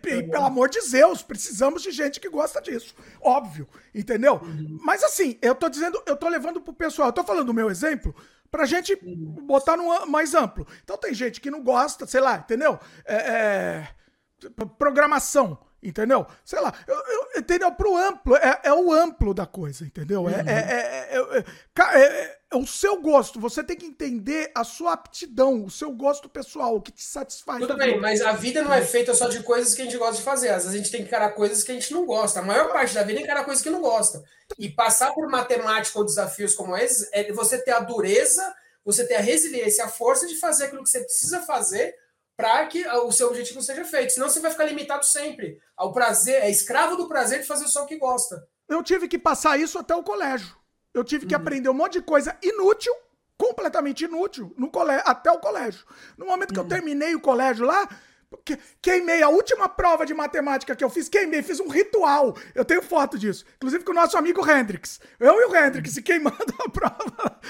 pelo 0.00 0.44
amor 0.44 0.70
de 0.70 0.80
Deus, 0.90 1.22
precisamos 1.22 1.82
de 1.82 1.90
gente 1.90 2.18
que 2.18 2.30
gosta 2.30 2.62
disso. 2.62 2.94
Óbvio, 3.20 3.68
entendeu? 3.94 4.40
Uhum. 4.42 4.78
Mas 4.82 5.04
assim, 5.04 5.38
eu 5.42 5.54
tô 5.54 5.68
dizendo, 5.68 6.02
eu 6.06 6.16
tô 6.16 6.28
levando 6.28 6.60
pro 6.62 6.72
pessoal, 6.72 7.08
eu 7.08 7.12
tô 7.12 7.22
falando 7.22 7.46
do 7.46 7.54
meu 7.54 7.70
exemplo 7.70 8.14
pra 8.50 8.64
gente 8.64 8.94
uhum. 9.02 9.46
botar 9.46 9.76
no 9.76 10.06
mais 10.06 10.34
amplo. 10.34 10.66
Então 10.82 10.96
tem 10.96 11.12
gente 11.12 11.40
que 11.40 11.50
não 11.50 11.62
gosta, 11.62 12.06
sei 12.06 12.20
lá, 12.20 12.36
entendeu? 12.36 12.78
É, 13.04 13.14
é, 13.16 13.88
programação. 14.78 15.58
Entendeu? 15.84 16.26
Sei 16.42 16.58
lá, 16.58 16.72
eu, 16.88 16.94
eu, 16.94 17.40
entendeu? 17.40 17.70
Pro 17.72 17.94
amplo, 17.94 18.34
é, 18.36 18.60
é 18.64 18.72
o 18.72 18.90
amplo 18.90 19.34
da 19.34 19.44
coisa, 19.44 19.84
entendeu? 19.84 20.26
É, 20.28 20.32
uhum. 20.32 20.48
é, 20.48 21.12
é, 21.12 22.38
é, 22.50 22.56
o 22.56 22.66
seu 22.66 23.02
gosto. 23.02 23.38
Você 23.38 23.62
tem 23.62 23.76
que 23.76 23.84
entender 23.84 24.50
a 24.54 24.64
sua 24.64 24.94
aptidão, 24.94 25.62
o 25.62 25.70
seu 25.70 25.92
gosto 25.92 26.26
pessoal, 26.26 26.74
o 26.74 26.80
que 26.80 26.90
te 26.90 27.02
satisfaz. 27.02 27.60
Tudo 27.60 27.76
bem, 27.76 28.00
mas 28.00 28.22
a 28.22 28.32
vida 28.32 28.62
não 28.62 28.72
é 28.72 28.80
feita 28.80 29.12
só 29.12 29.28
de 29.28 29.42
coisas 29.42 29.74
que 29.74 29.82
a 29.82 29.84
gente 29.84 29.98
gosta 29.98 30.16
de 30.16 30.22
fazer. 30.22 30.48
Às 30.48 30.64
vezes 30.64 30.74
a 30.74 30.76
gente 30.78 30.90
tem 30.90 31.02
que 31.02 31.08
encarar 31.08 31.32
coisas 31.32 31.62
que 31.62 31.70
a 31.70 31.74
gente 31.74 31.92
não 31.92 32.06
gosta. 32.06 32.40
A 32.40 32.42
maior 32.42 32.72
parte 32.72 32.94
da 32.94 33.02
vida 33.02 33.20
é 33.20 33.22
encarar 33.22 33.44
coisas 33.44 33.62
que 33.62 33.68
não 33.68 33.82
gosta. 33.82 34.24
E 34.58 34.70
passar 34.70 35.12
por 35.12 35.28
matemática 35.28 35.98
ou 35.98 36.04
desafios 36.04 36.54
como 36.54 36.74
esses 36.74 37.08
é 37.12 37.30
você 37.30 37.58
ter 37.58 37.72
a 37.72 37.80
dureza, 37.80 38.54
você 38.82 39.06
ter 39.06 39.16
a 39.16 39.20
resiliência, 39.20 39.84
a 39.84 39.88
força 39.88 40.26
de 40.26 40.36
fazer 40.36 40.64
aquilo 40.64 40.82
que 40.82 40.88
você 40.88 41.00
precisa 41.00 41.40
fazer 41.42 41.94
para 42.36 42.66
que 42.66 42.86
o 42.86 43.12
seu 43.12 43.28
objetivo 43.28 43.62
seja 43.62 43.84
feito. 43.84 44.12
Senão 44.12 44.28
você 44.28 44.40
vai 44.40 44.50
ficar 44.50 44.64
limitado 44.64 45.04
sempre 45.04 45.58
ao 45.76 45.92
prazer, 45.92 46.42
é 46.42 46.50
escravo 46.50 46.96
do 46.96 47.08
prazer 47.08 47.40
de 47.40 47.46
fazer 47.46 47.68
só 47.68 47.84
o 47.84 47.86
que 47.86 47.96
gosta. 47.96 48.46
Eu 48.68 48.82
tive 48.82 49.08
que 49.08 49.18
passar 49.18 49.58
isso 49.58 49.78
até 49.78 49.94
o 49.94 50.02
colégio. 50.02 50.56
Eu 50.92 51.04
tive 51.04 51.26
que 51.26 51.34
uhum. 51.34 51.40
aprender 51.40 51.68
um 51.68 51.74
monte 51.74 51.94
de 51.94 52.02
coisa 52.02 52.36
inútil, 52.42 52.94
completamente 53.36 54.04
inútil, 54.04 54.54
no 54.56 54.70
colégio, 54.70 55.02
até 55.06 55.30
o 55.30 55.38
colégio. 55.38 55.84
No 56.16 56.26
momento 56.26 56.52
que 56.52 56.58
uhum. 56.58 56.64
eu 56.64 56.68
terminei 56.68 57.14
o 57.14 57.20
colégio 57.20 57.66
lá, 57.66 57.88
queimei 58.80 59.22
a 59.22 59.28
última 59.28 59.68
prova 59.68 60.06
de 60.06 60.14
matemática 60.14 60.74
que 60.74 60.84
eu 60.84 60.90
fiz, 60.90 61.08
queimei, 61.08 61.42
fiz 61.42 61.60
um 61.60 61.68
ritual. 61.68 62.36
Eu 62.54 62.64
tenho 62.64 62.82
foto 62.82 63.18
disso. 63.18 63.44
Inclusive 63.56 63.84
com 63.84 63.92
o 63.92 63.94
nosso 63.94 64.16
amigo 64.16 64.48
Hendrix. 64.48 65.00
Eu 65.20 65.40
e 65.40 65.44
o 65.46 65.56
Hendrix 65.56 65.98
queimando 65.98 66.54
a 66.64 66.68
prova. 66.68 67.40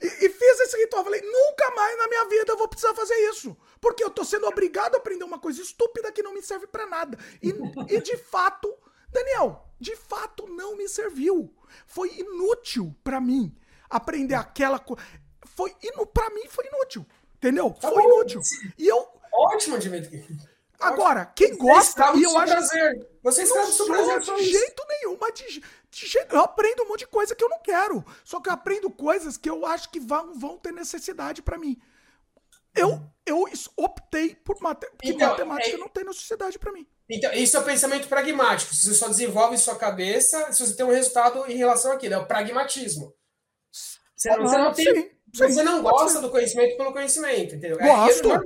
E, 0.00 0.06
e, 0.06 0.28
fiz 0.28 0.60
esse 0.60 0.76
ritual. 0.78 1.04
Falei, 1.04 1.20
nunca 1.20 1.70
mais 1.74 1.98
na 1.98 2.08
minha 2.08 2.24
vida 2.26 2.52
eu 2.52 2.58
vou 2.58 2.68
precisar 2.68 2.94
fazer 2.94 3.14
isso. 3.30 3.56
Porque 3.82 4.04
eu 4.04 4.10
tô 4.10 4.24
sendo 4.24 4.46
obrigado 4.46 4.94
a 4.94 4.98
aprender 4.98 5.24
uma 5.24 5.40
coisa 5.40 5.60
estúpida 5.60 6.12
que 6.12 6.22
não 6.22 6.32
me 6.32 6.40
serve 6.40 6.68
para 6.68 6.86
nada. 6.86 7.18
E, 7.42 7.48
e 7.92 8.00
de 8.00 8.16
fato, 8.16 8.72
Daniel, 9.10 9.68
de 9.80 9.96
fato 9.96 10.46
não 10.46 10.76
me 10.76 10.88
serviu. 10.88 11.52
Foi 11.84 12.08
inútil 12.16 12.94
para 13.02 13.20
mim 13.20 13.52
aprender 13.90 14.36
aquela 14.36 14.78
coisa. 14.78 15.02
Foi 15.56 15.74
inu... 15.82 16.06
para 16.06 16.30
mim 16.30 16.46
foi 16.48 16.64
inútil. 16.68 17.04
Entendeu? 17.34 17.70
Tá 17.72 17.90
foi 17.90 18.02
bom. 18.02 18.08
inútil. 18.08 18.40
E 18.78 18.86
eu 18.86 19.20
Ótimo, 19.32 19.78
Dimitri. 19.78 20.24
Agora, 20.78 21.24
quem 21.24 21.56
gosta, 21.56 22.12
e 22.16 22.22
eu 22.22 22.36
acho 22.38 22.52
prazer. 22.52 23.08
Você 23.22 23.42
está 23.42 23.62
do 23.62 23.72
seu 23.72 23.86
prazer 23.86 24.20
de 24.20 24.44
jeito 24.44 24.84
nenhum, 24.88 25.16
mas 25.20 25.34
de, 25.34 25.62
de 25.90 26.06
jeito, 26.06 26.34
eu 26.34 26.40
aprendo 26.40 26.82
um 26.82 26.88
monte 26.88 27.00
de 27.00 27.06
coisa 27.06 27.34
que 27.34 27.42
eu 27.42 27.48
não 27.48 27.60
quero. 27.60 28.04
Só 28.24 28.40
que 28.40 28.48
eu 28.48 28.52
aprendo 28.52 28.90
coisas 28.90 29.36
que 29.36 29.48
eu 29.48 29.64
acho 29.64 29.90
que 29.90 30.00
vão, 30.00 30.34
vão 30.34 30.58
ter 30.58 30.72
necessidade 30.72 31.40
para 31.40 31.56
mim. 31.58 31.80
Eu, 32.74 33.02
eu 33.26 33.44
optei 33.76 34.34
por 34.34 34.60
mate... 34.60 34.86
então, 35.02 35.30
matemática 35.30 35.76
é... 35.76 35.78
não 35.78 35.88
tem 35.88 36.04
necessidade 36.04 36.58
para 36.58 36.72
mim. 36.72 36.86
Então, 37.08 37.32
isso 37.32 37.56
é 37.56 37.60
o 37.60 37.64
pensamento 37.64 38.08
pragmático. 38.08 38.74
Você 38.74 38.94
só 38.94 39.08
desenvolve 39.08 39.58
sua 39.58 39.76
cabeça 39.76 40.52
se 40.52 40.66
você 40.66 40.74
tem 40.74 40.86
um 40.86 40.90
resultado 40.90 41.44
em 41.50 41.56
relação 41.56 41.92
àquilo. 41.92 42.14
É 42.14 42.18
o 42.18 42.26
pragmatismo. 42.26 43.12
Você, 44.16 44.30
ah, 44.30 44.36
você 44.36 44.56
não 44.56 44.72
tem. 44.72 44.84
Sim, 44.84 45.10
sim, 45.34 45.52
você 45.52 45.62
não 45.62 45.82
gosta 45.82 46.08
ser. 46.08 46.20
do 46.20 46.30
conhecimento 46.30 46.76
pelo 46.76 46.92
conhecimento, 46.92 47.54
entendeu? 47.54 47.78
É, 47.80 47.88
é 47.88 47.96
Gosto. 47.96 48.32
É 48.32 48.40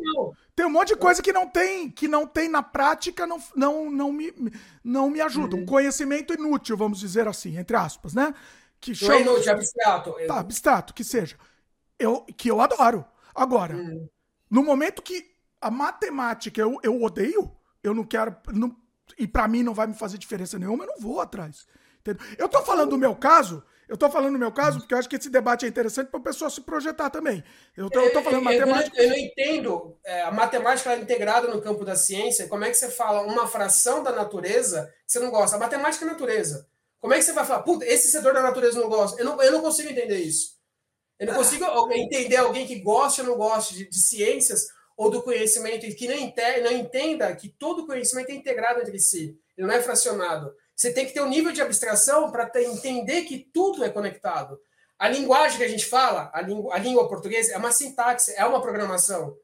tem 0.56 0.64
um 0.64 0.70
monte 0.70 0.88
de 0.88 0.96
coisa 0.96 1.22
que 1.22 1.34
não 1.34 1.46
tem, 1.46 1.90
que 1.90 2.08
não 2.08 2.26
tem 2.26 2.48
na 2.48 2.62
prática, 2.62 3.26
não, 3.26 3.38
não, 3.54 3.90
não, 3.90 4.10
me, 4.10 4.32
não 4.82 5.10
me 5.10 5.20
ajuda. 5.20 5.54
Uhum. 5.54 5.62
Um 5.62 5.66
conhecimento 5.66 6.32
inútil, 6.32 6.78
vamos 6.78 6.98
dizer 6.98 7.28
assim, 7.28 7.58
entre 7.58 7.76
aspas, 7.76 8.14
né? 8.14 8.34
Que 8.80 8.94
chama... 8.94 9.16
é 9.16 9.20
inútil, 9.20 9.52
abstrato. 9.52 10.14
Tá, 10.26 10.40
abstrato, 10.40 10.94
que 10.94 11.04
seja. 11.04 11.36
Eu, 11.98 12.22
que 12.22 12.50
eu 12.50 12.62
adoro. 12.62 13.04
Agora, 13.34 13.76
uhum. 13.76 14.08
No 14.50 14.62
momento 14.62 15.02
que 15.02 15.24
a 15.60 15.70
matemática 15.70 16.60
eu, 16.60 16.78
eu 16.82 17.02
odeio, 17.02 17.50
eu 17.82 17.94
não 17.94 18.04
quero. 18.04 18.36
Não, 18.52 18.76
e 19.18 19.26
para 19.26 19.48
mim 19.48 19.62
não 19.62 19.74
vai 19.74 19.86
me 19.86 19.94
fazer 19.94 20.18
diferença 20.18 20.58
nenhuma, 20.58 20.84
eu 20.84 20.88
não 20.88 20.98
vou 20.98 21.20
atrás. 21.20 21.66
Entendeu? 22.00 22.24
Eu 22.38 22.48
tô 22.48 22.62
falando 22.62 22.90
do 22.90 22.98
meu 22.98 23.14
caso, 23.16 23.62
eu 23.88 23.96
tô 23.96 24.10
falando 24.10 24.32
do 24.32 24.38
meu 24.38 24.50
caso 24.50 24.80
porque 24.80 24.94
eu 24.94 24.98
acho 24.98 25.08
que 25.08 25.16
esse 25.16 25.30
debate 25.30 25.64
é 25.64 25.68
interessante 25.68 26.08
para 26.08 26.18
o 26.18 26.22
pessoal 26.22 26.50
se 26.50 26.60
projetar 26.60 27.08
também. 27.08 27.42
Eu 27.76 27.88
tô, 27.88 28.00
eu 28.00 28.12
tô 28.12 28.22
falando 28.22 28.40
eu, 28.40 28.44
matemática. 28.44 29.00
Eu 29.00 29.10
não, 29.10 29.16
entendo. 29.16 29.96
É, 30.04 30.22
a 30.22 30.30
matemática 30.32 30.92
é 30.92 30.98
integrada 30.98 31.48
no 31.48 31.60
campo 31.60 31.84
da 31.84 31.94
ciência. 31.94 32.48
Como 32.48 32.64
é 32.64 32.70
que 32.70 32.76
você 32.76 32.90
fala 32.90 33.22
uma 33.22 33.46
fração 33.46 34.02
da 34.02 34.12
natureza 34.12 34.92
que 35.06 35.12
você 35.12 35.20
não 35.20 35.30
gosta? 35.30 35.56
A 35.56 35.60
matemática 35.60 36.04
é 36.04 36.08
natureza. 36.08 36.68
Como 37.00 37.14
é 37.14 37.18
que 37.18 37.24
você 37.24 37.32
vai 37.32 37.44
falar, 37.44 37.62
puta, 37.62 37.84
esse 37.84 38.10
setor 38.10 38.34
da 38.34 38.42
natureza 38.42 38.80
não 38.80 38.88
gosta? 38.88 39.20
Eu 39.20 39.24
não, 39.24 39.40
eu 39.40 39.52
não 39.52 39.60
consigo 39.60 39.88
entender 39.88 40.18
isso. 40.18 40.55
Eu 41.18 41.28
não 41.28 41.34
consigo 41.34 41.64
entender 41.92 42.36
alguém 42.36 42.66
que 42.66 42.80
goste 42.80 43.22
ou 43.22 43.26
não 43.26 43.36
goste 43.36 43.74
de, 43.74 43.88
de 43.88 43.98
ciências 43.98 44.66
ou 44.96 45.10
do 45.10 45.22
conhecimento 45.22 45.84
e 45.86 45.94
que 45.94 46.08
não, 46.08 46.14
entenda, 46.14 46.70
não 46.70 46.76
entenda 46.76 47.34
que 47.34 47.48
todo 47.48 47.86
conhecimento 47.86 48.30
é 48.30 48.34
integrado 48.34 48.80
entre 48.80 48.98
si, 48.98 49.38
ele 49.56 49.66
não 49.66 49.74
é 49.74 49.82
fracionado. 49.82 50.52
Você 50.74 50.92
tem 50.92 51.06
que 51.06 51.12
ter 51.12 51.22
um 51.22 51.28
nível 51.28 51.52
de 51.52 51.62
abstração 51.62 52.30
para 52.30 52.50
entender 52.62 53.22
que 53.22 53.38
tudo 53.38 53.82
é 53.84 53.88
conectado. 53.88 54.58
A 54.98 55.08
linguagem 55.08 55.58
que 55.58 55.64
a 55.64 55.68
gente 55.68 55.86
fala, 55.86 56.30
a 56.32 56.40
língua, 56.40 56.74
a 56.74 56.78
língua 56.78 57.08
portuguesa, 57.08 57.52
é 57.52 57.58
uma 57.58 57.72
sintaxe, 57.72 58.34
é 58.34 58.44
uma 58.44 58.60
programação. 58.60 59.36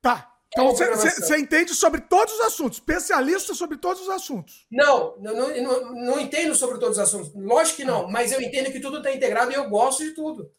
Tá. 0.00 0.34
É 0.56 0.60
então 0.60 0.74
você 0.74 1.34
é 1.34 1.38
entende 1.38 1.74
sobre 1.74 2.00
todos 2.00 2.32
os 2.34 2.40
assuntos, 2.40 2.78
especialista 2.78 3.52
sobre 3.52 3.76
todos 3.76 4.02
os 4.02 4.08
assuntos. 4.08 4.66
Não, 4.70 5.14
não, 5.18 5.34
não, 5.34 5.94
não 5.94 6.20
entendo 6.20 6.54
sobre 6.54 6.78
todos 6.78 6.96
os 6.96 7.02
assuntos. 7.02 7.34
Lógico 7.34 7.78
que 7.78 7.84
não, 7.84 8.08
mas 8.08 8.32
eu 8.32 8.40
entendo 8.40 8.72
que 8.72 8.80
tudo 8.80 8.98
está 8.98 9.12
integrado 9.12 9.52
e 9.52 9.54
eu 9.54 9.68
gosto 9.68 10.02
de 10.02 10.12
tudo. 10.12 10.50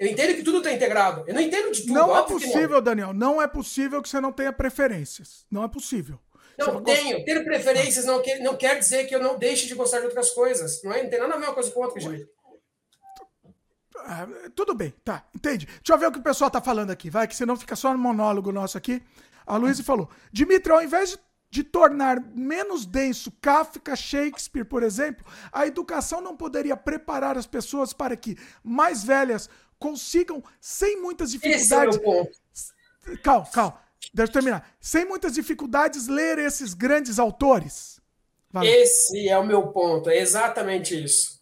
Eu 0.00 0.06
entendo 0.06 0.34
que 0.34 0.42
tudo 0.42 0.58
está 0.58 0.72
integrado. 0.72 1.24
Eu 1.26 1.34
não 1.34 1.42
entendo 1.42 1.70
de 1.70 1.82
tudo. 1.82 1.92
Não 1.92 2.16
é 2.16 2.22
possível, 2.22 2.70
não. 2.70 2.82
Daniel. 2.82 3.12
Não 3.12 3.42
é 3.42 3.46
possível 3.46 4.00
que 4.00 4.08
você 4.08 4.18
não 4.18 4.32
tenha 4.32 4.50
preferências. 4.50 5.44
Não 5.50 5.62
é 5.62 5.68
possível. 5.68 6.18
Não, 6.58 6.74
não 6.74 6.82
tenho. 6.82 7.18
Gosta... 7.18 7.24
Ter 7.26 7.44
preferências 7.44 8.06
não 8.06 8.22
quer, 8.22 8.40
não 8.40 8.56
quer 8.56 8.78
dizer 8.78 9.04
que 9.04 9.14
eu 9.14 9.22
não 9.22 9.38
deixe 9.38 9.66
de 9.66 9.74
gostar 9.74 9.98
de 9.98 10.06
outras 10.06 10.30
coisas. 10.30 10.82
Não, 10.82 10.90
é? 10.90 11.02
não 11.02 11.10
tem 11.10 11.20
nada 11.20 11.34
a 11.34 11.36
ver 11.36 11.44
uma 11.44 11.52
coisa 11.52 11.70
com 11.70 11.80
outra, 11.80 12.00
gente. 12.00 12.26
Ah, 13.98 14.26
tudo 14.54 14.74
bem, 14.74 14.94
tá, 15.04 15.22
entende? 15.34 15.66
Deixa 15.66 15.92
eu 15.92 15.98
ver 15.98 16.06
o 16.06 16.12
que 16.12 16.18
o 16.18 16.22
pessoal 16.22 16.50
tá 16.50 16.62
falando 16.62 16.90
aqui, 16.90 17.10
vai, 17.10 17.28
que 17.28 17.36
senão 17.36 17.54
fica 17.54 17.76
só 17.76 17.92
no 17.92 17.98
monólogo 17.98 18.50
nosso 18.50 18.78
aqui. 18.78 19.02
A 19.46 19.58
Luísa 19.58 19.84
falou: 19.84 20.08
Dimitri, 20.32 20.72
ao 20.72 20.82
invés 20.82 21.10
de, 21.10 21.18
de 21.50 21.62
tornar 21.62 22.18
menos 22.34 22.86
denso 22.86 23.30
Kafka, 23.42 23.94
Shakespeare, 23.94 24.64
por 24.64 24.82
exemplo, 24.82 25.26
a 25.52 25.66
educação 25.66 26.22
não 26.22 26.34
poderia 26.34 26.74
preparar 26.74 27.36
as 27.36 27.46
pessoas 27.46 27.92
para 27.92 28.16
que, 28.16 28.38
mais 28.64 29.04
velhas, 29.04 29.50
consigam, 29.80 30.44
sem 30.60 31.00
muitas 31.00 31.32
dificuldades, 31.32 31.96
é 31.96 33.16
calma, 33.16 33.46
calma. 33.50 33.80
Deixa 34.14 34.30
eu 34.30 34.32
terminar. 34.32 34.76
Sem 34.80 35.04
muitas 35.04 35.32
dificuldades, 35.32 36.06
ler 36.06 36.38
esses 36.38 36.74
grandes 36.74 37.18
autores. 37.18 38.00
Vai. 38.52 38.66
Esse 38.66 39.28
é 39.28 39.38
o 39.38 39.46
meu 39.46 39.68
ponto, 39.68 40.10
é 40.10 40.18
exatamente 40.18 41.02
isso. 41.02 41.40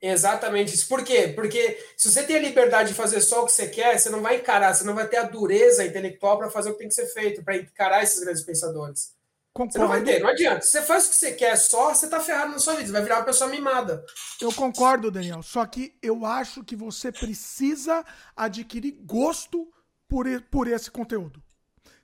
Exatamente 0.00 0.74
isso. 0.74 0.88
Por 0.88 1.02
quê? 1.02 1.32
Porque 1.34 1.78
se 1.96 2.10
você 2.10 2.22
tem 2.22 2.36
a 2.36 2.40
liberdade 2.40 2.90
de 2.90 2.94
fazer 2.94 3.20
só 3.20 3.42
o 3.42 3.46
que 3.46 3.52
você 3.52 3.66
quer, 3.68 3.98
você 3.98 4.10
não 4.10 4.22
vai 4.22 4.36
encarar, 4.36 4.74
você 4.74 4.84
não 4.84 4.94
vai 4.94 5.08
ter 5.08 5.16
a 5.16 5.24
dureza 5.24 5.84
intelectual 5.84 6.38
para 6.38 6.50
fazer 6.50 6.70
o 6.70 6.72
que 6.72 6.80
tem 6.80 6.88
que 6.88 6.94
ser 6.94 7.06
feito, 7.06 7.42
para 7.42 7.56
encarar 7.56 8.02
esses 8.02 8.20
grandes 8.20 8.44
pensadores. 8.44 9.15
Concordo. 9.56 9.72
Você 9.72 9.78
não 9.78 9.88
vai 9.88 10.04
ter, 10.04 10.20
não 10.20 10.28
adianta. 10.28 10.60
Se 10.60 10.72
você 10.72 10.82
faz 10.82 11.06
o 11.06 11.08
que 11.08 11.16
você 11.16 11.32
quer 11.32 11.56
só, 11.56 11.94
você 11.94 12.06
tá 12.10 12.20
ferrado 12.20 12.52
na 12.52 12.58
sua 12.58 12.74
vida, 12.74 12.88
você 12.88 12.92
vai 12.92 13.02
virar 13.02 13.16
uma 13.20 13.24
pessoa 13.24 13.48
mimada. 13.48 14.04
Eu 14.38 14.52
concordo, 14.52 15.10
Daniel. 15.10 15.42
Só 15.42 15.64
que 15.64 15.96
eu 16.02 16.26
acho 16.26 16.62
que 16.62 16.76
você 16.76 17.10
precisa 17.10 18.04
adquirir 18.36 18.92
gosto 19.00 19.72
por, 20.06 20.26
por 20.50 20.68
esse 20.68 20.90
conteúdo. 20.90 21.42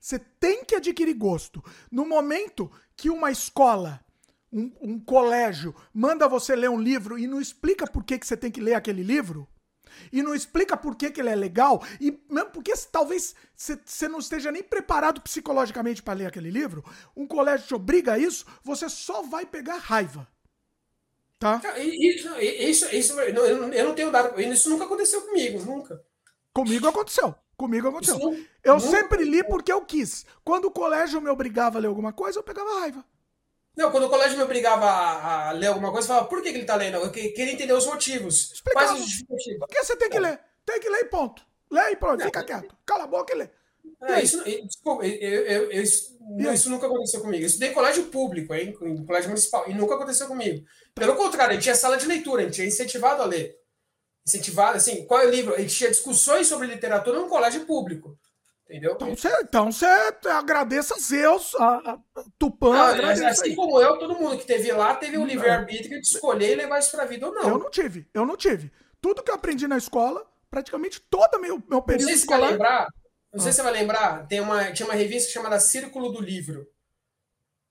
Você 0.00 0.18
tem 0.18 0.64
que 0.64 0.76
adquirir 0.76 1.12
gosto. 1.12 1.62
No 1.90 2.06
momento 2.06 2.72
que 2.96 3.10
uma 3.10 3.30
escola 3.30 4.00
um, 4.50 4.72
um, 4.80 4.98
colégio 4.98 5.74
manda 5.92 6.26
você 6.26 6.56
ler 6.56 6.70
um 6.70 6.80
livro 6.80 7.18
e 7.18 7.26
não 7.26 7.38
explica 7.38 7.86
por 7.86 8.02
que, 8.02 8.18
que 8.18 8.26
você 8.26 8.36
tem 8.36 8.50
que 8.50 8.62
ler 8.62 8.74
aquele 8.74 9.02
livro, 9.02 9.46
e 10.12 10.22
não 10.22 10.34
explica 10.34 10.76
por 10.76 10.96
que, 10.96 11.10
que 11.10 11.20
ele 11.20 11.30
é 11.30 11.34
legal, 11.34 11.82
e 12.00 12.18
mesmo 12.28 12.50
porque 12.50 12.72
talvez 12.90 13.34
você 13.54 14.08
não 14.08 14.18
esteja 14.18 14.50
nem 14.50 14.62
preparado 14.62 15.20
psicologicamente 15.20 16.02
para 16.02 16.14
ler 16.14 16.26
aquele 16.26 16.50
livro, 16.50 16.84
um 17.16 17.26
colégio 17.26 17.66
te 17.66 17.74
obriga 17.74 18.14
a 18.14 18.18
isso, 18.18 18.46
você 18.62 18.88
só 18.88 19.22
vai 19.22 19.46
pegar 19.46 19.76
raiva. 19.76 20.26
Tá? 21.38 21.60
Isso, 21.78 22.28
isso, 22.38 22.94
isso 22.94 23.20
eu 23.20 23.84
não 23.84 23.94
tenho 23.94 24.12
dado. 24.12 24.40
Isso 24.40 24.70
nunca 24.70 24.84
aconteceu 24.84 25.20
comigo, 25.22 25.60
nunca. 25.64 26.00
Comigo 26.52 26.86
aconteceu. 26.86 27.34
Comigo 27.56 27.88
aconteceu. 27.88 28.16
Eu 28.62 28.74
nunca. 28.74 28.86
sempre 28.86 29.24
li 29.24 29.42
porque 29.42 29.72
eu 29.72 29.84
quis. 29.84 30.24
Quando 30.44 30.66
o 30.66 30.70
colégio 30.70 31.20
me 31.20 31.28
obrigava 31.28 31.78
a 31.78 31.80
ler 31.80 31.88
alguma 31.88 32.12
coisa, 32.12 32.38
eu 32.38 32.44
pegava 32.44 32.80
raiva. 32.80 33.04
Não, 33.76 33.90
quando 33.90 34.04
o 34.04 34.10
colégio 34.10 34.36
me 34.36 34.44
obrigava 34.44 34.84
a, 34.84 35.48
a 35.48 35.52
ler 35.52 35.68
alguma 35.68 35.90
coisa, 35.90 36.04
eu 36.04 36.08
falava, 36.08 36.28
por 36.28 36.42
que, 36.42 36.52
que 36.52 36.58
ele 36.58 36.66
tá 36.66 36.76
lendo? 36.76 36.98
Eu 36.98 37.10
queria 37.10 37.52
entender 37.52 37.72
os 37.72 37.86
motivos. 37.86 38.52
Explicava. 38.52 38.86
Quais 38.86 39.00
os 39.00 39.06
justificativos? 39.06 39.58
Por 39.60 39.68
que 39.68 39.84
você 39.84 39.96
tem 39.96 40.10
que 40.10 40.16
é. 40.18 40.20
ler? 40.20 40.40
Tem 40.64 40.80
que 40.80 40.88
ler 40.88 41.00
e 41.00 41.04
ponto. 41.06 41.42
Lê 41.70 41.92
e 41.92 41.96
pronto, 41.96 42.18
não, 42.18 42.26
fica 42.26 42.44
quieto. 42.44 42.76
Cala 42.84 43.04
a 43.04 43.06
boca 43.06 43.34
e 43.34 43.38
lê. 43.38 43.48
É, 44.02 44.22
isso, 44.22 44.42
desculpa, 44.44 45.04
eu, 45.06 45.12
eu, 45.12 45.70
eu, 45.70 45.82
isso, 45.82 46.16
isso, 46.52 46.70
nunca 46.70 46.86
aconteceu 46.86 47.20
comigo. 47.20 47.42
Eu 47.42 47.46
estudei 47.46 47.70
em 47.70 47.74
colégio 47.74 48.04
público, 48.06 48.52
hein, 48.52 48.76
em 48.82 49.04
colégio 49.04 49.30
municipal, 49.30 49.64
e 49.68 49.74
nunca 49.74 49.94
aconteceu 49.94 50.26
comigo. 50.26 50.64
Pelo 50.94 51.16
contrário, 51.16 51.52
a 51.52 51.54
gente 51.54 51.62
tinha 51.62 51.74
sala 51.74 51.96
de 51.96 52.06
leitura, 52.06 52.42
a 52.42 52.44
gente 52.44 52.54
tinha 52.54 52.66
incentivado 52.66 53.22
a 53.22 53.26
ler. 53.26 53.56
Incentivado, 54.26 54.76
assim, 54.76 55.06
qual 55.06 55.20
é 55.20 55.26
o 55.26 55.30
livro? 55.30 55.54
A 55.54 55.58
gente 55.60 55.74
tinha 55.74 55.90
discussões 55.90 56.46
sobre 56.46 56.66
literatura 56.66 57.18
num 57.18 57.28
colégio 57.28 57.64
público. 57.64 58.18
Entendeu? 58.72 58.92
Então 58.92 59.14
você, 59.14 59.28
então 59.42 59.70
você 59.70 59.84
agradeça 60.30 60.94
a 60.94 60.98
Zeus, 60.98 61.54
a, 61.56 61.90
a 61.90 62.24
Tupã. 62.38 62.96
Não, 62.96 63.06
assim 63.26 63.50
aí. 63.50 63.54
como 63.54 63.78
eu, 63.78 63.98
todo 63.98 64.16
mundo 64.16 64.38
que 64.38 64.46
teve 64.46 64.72
lá 64.72 64.94
teve 64.94 65.18
o 65.18 65.26
livre-arbítrio 65.26 66.00
de 66.00 66.06
escolher 66.08 66.52
e 66.52 66.54
levar 66.54 66.78
isso 66.78 66.90
pra 66.90 67.04
vida 67.04 67.26
ou 67.26 67.34
não. 67.34 67.50
Eu 67.50 67.58
não 67.58 67.70
tive, 67.70 68.08
eu 68.14 68.24
não 68.24 68.34
tive. 68.34 68.72
Tudo 68.98 69.22
que 69.22 69.30
eu 69.30 69.34
aprendi 69.34 69.68
na 69.68 69.76
escola, 69.76 70.26
praticamente 70.50 71.02
todo 71.02 71.38
meu, 71.38 71.62
meu 71.68 71.82
período 71.82 72.08
não 72.08 72.08
sei 72.08 72.16
escolar. 72.16 72.38
Se 72.38 72.44
vai 72.44 72.52
lembrar, 72.52 72.88
não 73.30 73.40
sei 73.40 73.50
ah. 73.50 73.52
se 73.52 73.56
você 73.56 73.62
vai 73.62 73.72
lembrar, 73.72 74.26
tem 74.26 74.40
uma, 74.40 74.72
tinha 74.72 74.88
uma 74.88 74.94
revista 74.94 75.30
chamada 75.30 75.60
Círculo 75.60 76.10
do 76.10 76.22
Livro. 76.22 76.66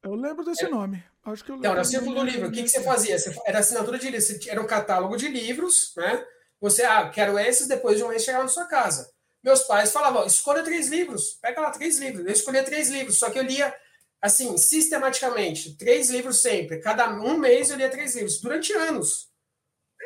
Eu 0.03 0.13
lembro 0.13 0.45
desse 0.45 0.67
nome. 0.67 1.03
Acho 1.25 1.43
que 1.43 1.49
eu 1.49 1.55
lembro. 1.55 1.67
Não, 1.67 1.73
era 1.73 1.81
o 1.81 1.85
Círculo 1.85 2.13
do 2.13 2.23
Livro. 2.23 2.47
O 2.47 2.51
que, 2.51 2.61
que 2.61 2.69
você 2.69 2.83
fazia? 2.83 3.17
Você, 3.17 3.35
era 3.47 3.57
assinatura 3.57 3.97
de 3.97 4.05
livros. 4.05 4.47
Era 4.47 4.61
um 4.61 4.67
catálogo 4.67 5.17
de 5.17 5.27
livros, 5.27 5.93
né? 5.97 6.23
Você, 6.59 6.83
ah, 6.83 7.09
quero 7.09 7.39
esses, 7.39 7.67
depois 7.67 7.97
de 7.97 8.03
um 8.03 8.09
mês 8.09 8.23
chegar 8.23 8.43
na 8.43 8.47
sua 8.47 8.65
casa 8.65 9.11
meus 9.43 9.63
pais 9.63 9.91
falavam: 9.91 10.25
escolha 10.25 10.63
três 10.63 10.87
livros, 10.87 11.37
pega 11.41 11.61
lá 11.61 11.71
três 11.71 11.99
livros. 11.99 12.25
Eu 12.25 12.31
escolhia 12.31 12.63
três 12.63 12.89
livros, 12.89 13.17
só 13.17 13.29
que 13.29 13.39
eu 13.39 13.43
lia 13.43 13.73
assim, 14.21 14.55
sistematicamente, 14.57 15.75
três 15.75 16.09
livros 16.09 16.41
sempre. 16.41 16.77
Cada 16.77 17.09
um 17.09 17.37
mês 17.37 17.69
eu 17.69 17.77
lia 17.77 17.89
três 17.89 18.15
livros, 18.15 18.39
durante 18.39 18.71
anos. 18.73 19.29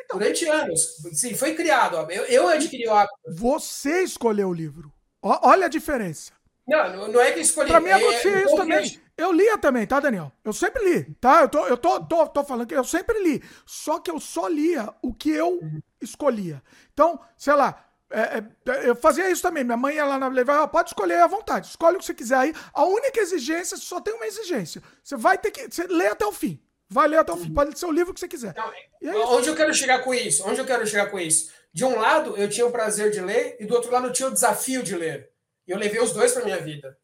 Então, 0.04 0.18
durante 0.18 0.46
anos. 0.46 0.96
Sim, 1.12 1.34
foi 1.34 1.54
criado. 1.54 2.10
Eu, 2.10 2.24
eu 2.24 2.48
adquiri 2.48 2.86
o 2.88 2.94
hábito. 2.94 3.14
Você 3.28 4.02
escolheu 4.02 4.48
o 4.48 4.54
livro. 4.54 4.92
olha 5.22 5.66
a 5.66 5.70
diferença. 5.70 6.32
Não, 6.66 7.08
não 7.08 7.20
é 7.20 7.30
que 7.30 7.38
eu 7.38 7.42
escolhi. 7.42 7.68
Pra 7.68 7.80
mim 7.80 7.90
acontecia 7.90 8.30
é, 8.30 8.44
isso 8.44 8.56
também. 8.56 9.00
Eu 9.16 9.32
lia 9.32 9.56
também, 9.56 9.86
tá, 9.86 10.00
Daniel? 10.00 10.32
Eu 10.44 10.52
sempre 10.52 10.84
li, 10.84 11.04
tá? 11.14 11.42
Eu, 11.42 11.48
tô, 11.48 11.66
eu 11.66 11.76
tô, 11.76 12.04
tô, 12.04 12.26
tô 12.26 12.44
falando 12.44 12.66
que 12.66 12.74
eu 12.74 12.84
sempre 12.84 13.18
li. 13.22 13.42
Só 13.64 13.98
que 13.98 14.10
eu 14.10 14.18
só 14.18 14.48
lia 14.48 14.92
o 15.00 15.14
que 15.14 15.30
eu 15.30 15.60
escolhia. 16.00 16.62
Então, 16.92 17.20
sei 17.36 17.54
lá, 17.54 17.85
é, 18.10 18.38
é, 18.38 18.88
eu 18.88 18.94
fazia 18.94 19.30
isso 19.30 19.42
também. 19.42 19.64
Minha 19.64 19.76
mãe 19.76 19.96
ia 19.96 20.04
lá 20.04 20.18
na 20.18 20.28
levava, 20.28 20.68
pode 20.68 20.90
escolher 20.90 21.20
à 21.20 21.26
vontade, 21.26 21.68
escolhe 21.68 21.96
o 21.96 21.98
que 21.98 22.04
você 22.04 22.14
quiser 22.14 22.36
aí. 22.36 22.54
A 22.72 22.84
única 22.84 23.20
exigência, 23.20 23.76
só 23.76 24.00
tem 24.00 24.14
uma 24.14 24.26
exigência. 24.26 24.82
Você 25.02 25.16
vai 25.16 25.36
ter 25.36 25.50
que. 25.50 25.68
Você 25.68 25.86
lê 25.86 26.06
até 26.06 26.24
o 26.24 26.32
fim. 26.32 26.60
Vai 26.88 27.08
ler 27.08 27.18
até 27.18 27.32
o 27.32 27.36
fim. 27.36 27.52
Pode 27.52 27.76
ser 27.76 27.86
o 27.86 27.92
livro 27.92 28.14
que 28.14 28.20
você 28.20 28.28
quiser. 28.28 28.54
Não, 28.54 28.72
é 29.10 29.16
onde 29.26 29.48
eu 29.48 29.56
quero 29.56 29.74
chegar 29.74 30.04
com 30.04 30.14
isso? 30.14 30.48
Onde 30.48 30.60
eu 30.60 30.66
quero 30.66 30.86
chegar 30.86 31.10
com 31.10 31.18
isso? 31.18 31.52
De 31.72 31.84
um 31.84 31.98
lado, 31.98 32.36
eu 32.36 32.48
tinha 32.48 32.64
o 32.64 32.70
prazer 32.70 33.10
de 33.10 33.20
ler, 33.20 33.56
e 33.58 33.66
do 33.66 33.74
outro 33.74 33.90
lado, 33.90 34.06
eu 34.06 34.12
tinha 34.12 34.28
o 34.28 34.32
desafio 34.32 34.82
de 34.82 34.94
ler. 34.96 35.30
E 35.66 35.72
eu 35.72 35.78
levei 35.78 36.00
os 36.00 36.12
dois 36.12 36.32
para 36.32 36.44
minha 36.44 36.58
vida. 36.58 36.96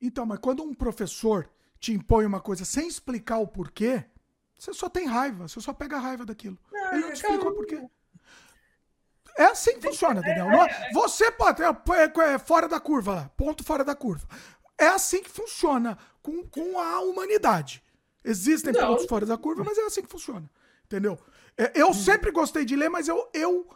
Então, 0.00 0.26
mas 0.26 0.40
quando 0.40 0.64
um 0.64 0.74
professor 0.74 1.48
te 1.78 1.92
impõe 1.92 2.26
uma 2.26 2.40
coisa 2.40 2.64
sem 2.64 2.88
explicar 2.88 3.38
o 3.38 3.46
porquê, 3.46 4.04
você 4.58 4.74
só 4.74 4.88
tem 4.88 5.06
raiva, 5.06 5.46
você 5.46 5.60
só 5.60 5.72
pega 5.72 5.96
a 5.96 6.00
raiva 6.00 6.26
daquilo. 6.26 6.58
Ele 6.92 7.02
não 7.02 7.12
te 7.12 7.14
explicou 7.14 7.50
o 7.50 7.54
porquê. 7.54 7.88
É 9.36 9.44
assim 9.44 9.74
que 9.74 9.82
funciona, 9.82 10.20
Daniel. 10.20 10.50
É, 10.50 10.66
é, 10.66 10.88
é, 10.88 10.92
você 10.92 11.30
pode. 11.30 11.62
É, 11.62 12.38
fora 12.38 12.68
da 12.68 12.78
curva 12.78 13.14
lá. 13.14 13.30
Ponto 13.36 13.64
fora 13.64 13.84
da 13.84 13.94
curva. 13.94 14.26
É 14.78 14.88
assim 14.88 15.22
que 15.22 15.30
funciona 15.30 15.96
com, 16.22 16.44
com 16.44 16.78
a 16.78 17.00
humanidade. 17.00 17.82
Existem 18.24 18.72
Não. 18.72 18.88
pontos 18.88 19.06
fora 19.06 19.26
da 19.26 19.36
curva, 19.36 19.64
mas 19.64 19.78
é 19.78 19.82
assim 19.82 20.02
que 20.02 20.10
funciona. 20.10 20.48
Entendeu? 20.84 21.18
eu 21.74 21.88
uhum. 21.88 21.94
sempre 21.94 22.30
gostei 22.30 22.64
de 22.64 22.74
ler, 22.74 22.88
mas 22.88 23.08
eu, 23.08 23.28
eu, 23.34 23.68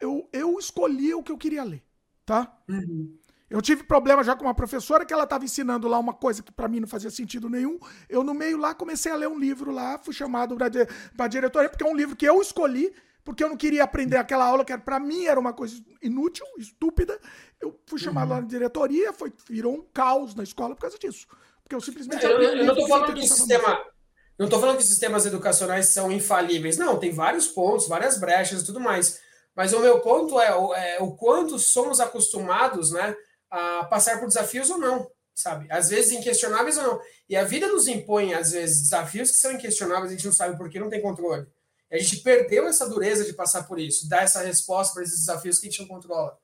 eu, 0.00 0.28
eu 0.32 0.58
escolhi 0.58 1.14
o 1.14 1.22
que 1.22 1.32
eu 1.32 1.38
queria 1.38 1.64
ler. 1.64 1.82
Tá? 2.24 2.56
Uhum. 2.68 3.16
Eu 3.50 3.60
tive 3.60 3.84
problema 3.84 4.24
já 4.24 4.34
com 4.34 4.44
uma 4.44 4.54
professora 4.54 5.04
que 5.04 5.12
ela 5.12 5.24
estava 5.24 5.44
ensinando 5.44 5.86
lá 5.86 5.98
uma 5.98 6.14
coisa 6.14 6.42
que 6.42 6.50
para 6.50 6.66
mim 6.66 6.80
não 6.80 6.88
fazia 6.88 7.10
sentido 7.10 7.48
nenhum. 7.48 7.78
Eu, 8.08 8.24
no 8.24 8.34
meio 8.34 8.56
lá, 8.56 8.74
comecei 8.74 9.12
a 9.12 9.16
ler 9.16 9.28
um 9.28 9.38
livro 9.38 9.70
lá, 9.70 9.98
fui 9.98 10.14
chamado 10.14 10.56
para 10.56 11.24
a 11.24 11.28
diretoria, 11.28 11.68
porque 11.68 11.84
é 11.84 11.86
um 11.86 11.94
livro 11.94 12.16
que 12.16 12.26
eu 12.26 12.40
escolhi 12.40 12.92
porque 13.24 13.42
eu 13.42 13.48
não 13.48 13.56
queria 13.56 13.82
aprender 13.82 14.18
aquela 14.18 14.44
aula 14.44 14.64
que 14.64 14.76
para 14.76 15.00
mim 15.00 15.24
era 15.24 15.40
uma 15.40 15.54
coisa 15.54 15.82
inútil, 16.02 16.44
estúpida. 16.58 17.18
Eu 17.60 17.80
fui 17.86 17.98
chamado 17.98 18.28
uhum. 18.28 18.34
lá 18.36 18.40
na 18.42 18.46
diretoria, 18.46 19.12
foi, 19.14 19.32
virou 19.48 19.74
um 19.74 19.82
caos 19.92 20.34
na 20.34 20.42
escola 20.42 20.74
por 20.74 20.82
causa 20.82 20.98
disso. 20.98 21.26
Porque 21.62 21.74
eu 21.74 21.80
simplesmente. 21.80 22.22
Eu, 22.22 22.32
eu, 22.32 22.56
eu 22.58 22.64
não 22.66 22.74
estou 22.74 22.88
falando 22.88 23.14
que 23.14 23.20
o 23.20 23.28
sistema. 23.28 23.80
Não 24.38 24.46
estou 24.46 24.60
falando 24.60 24.76
que 24.76 24.82
os 24.82 24.88
sistemas 24.88 25.24
educacionais 25.24 25.86
são 25.86 26.12
infalíveis. 26.12 26.76
Não, 26.76 26.98
tem 26.98 27.12
vários 27.12 27.46
pontos, 27.46 27.88
várias 27.88 28.18
brechas 28.18 28.62
e 28.62 28.66
tudo 28.66 28.80
mais. 28.80 29.20
Mas 29.54 29.72
o 29.72 29.80
meu 29.80 30.00
ponto 30.00 30.38
é, 30.40 30.48
é 30.48 30.98
o 31.00 31.12
quanto 31.12 31.58
somos 31.58 32.00
acostumados 32.00 32.90
né, 32.90 33.16
a 33.48 33.84
passar 33.84 34.18
por 34.18 34.26
desafios 34.26 34.68
ou 34.68 34.78
não, 34.78 35.08
sabe? 35.32 35.68
Às 35.70 35.88
vezes 35.88 36.12
inquestionáveis 36.12 36.76
ou 36.76 36.82
não. 36.82 37.00
E 37.28 37.36
a 37.36 37.44
vida 37.44 37.68
nos 37.68 37.86
impõe, 37.86 38.34
às 38.34 38.50
vezes, 38.50 38.82
desafios 38.82 39.30
que 39.30 39.36
são 39.36 39.52
inquestionáveis, 39.52 40.10
a 40.10 40.14
gente 40.16 40.26
não 40.26 40.32
sabe 40.32 40.58
por 40.58 40.68
que 40.68 40.80
não 40.80 40.90
tem 40.90 41.00
controle. 41.00 41.46
A 41.90 41.98
gente 41.98 42.18
perdeu 42.18 42.66
essa 42.66 42.88
dureza 42.88 43.24
de 43.24 43.32
passar 43.32 43.64
por 43.64 43.78
isso, 43.78 44.08
dar 44.08 44.22
essa 44.22 44.40
resposta 44.40 44.94
para 44.94 45.02
esses 45.02 45.20
desafios 45.20 45.58
que 45.58 45.68
a 45.68 45.70
gente 45.70 45.80
não 45.80 45.88
controla. 45.88 46.36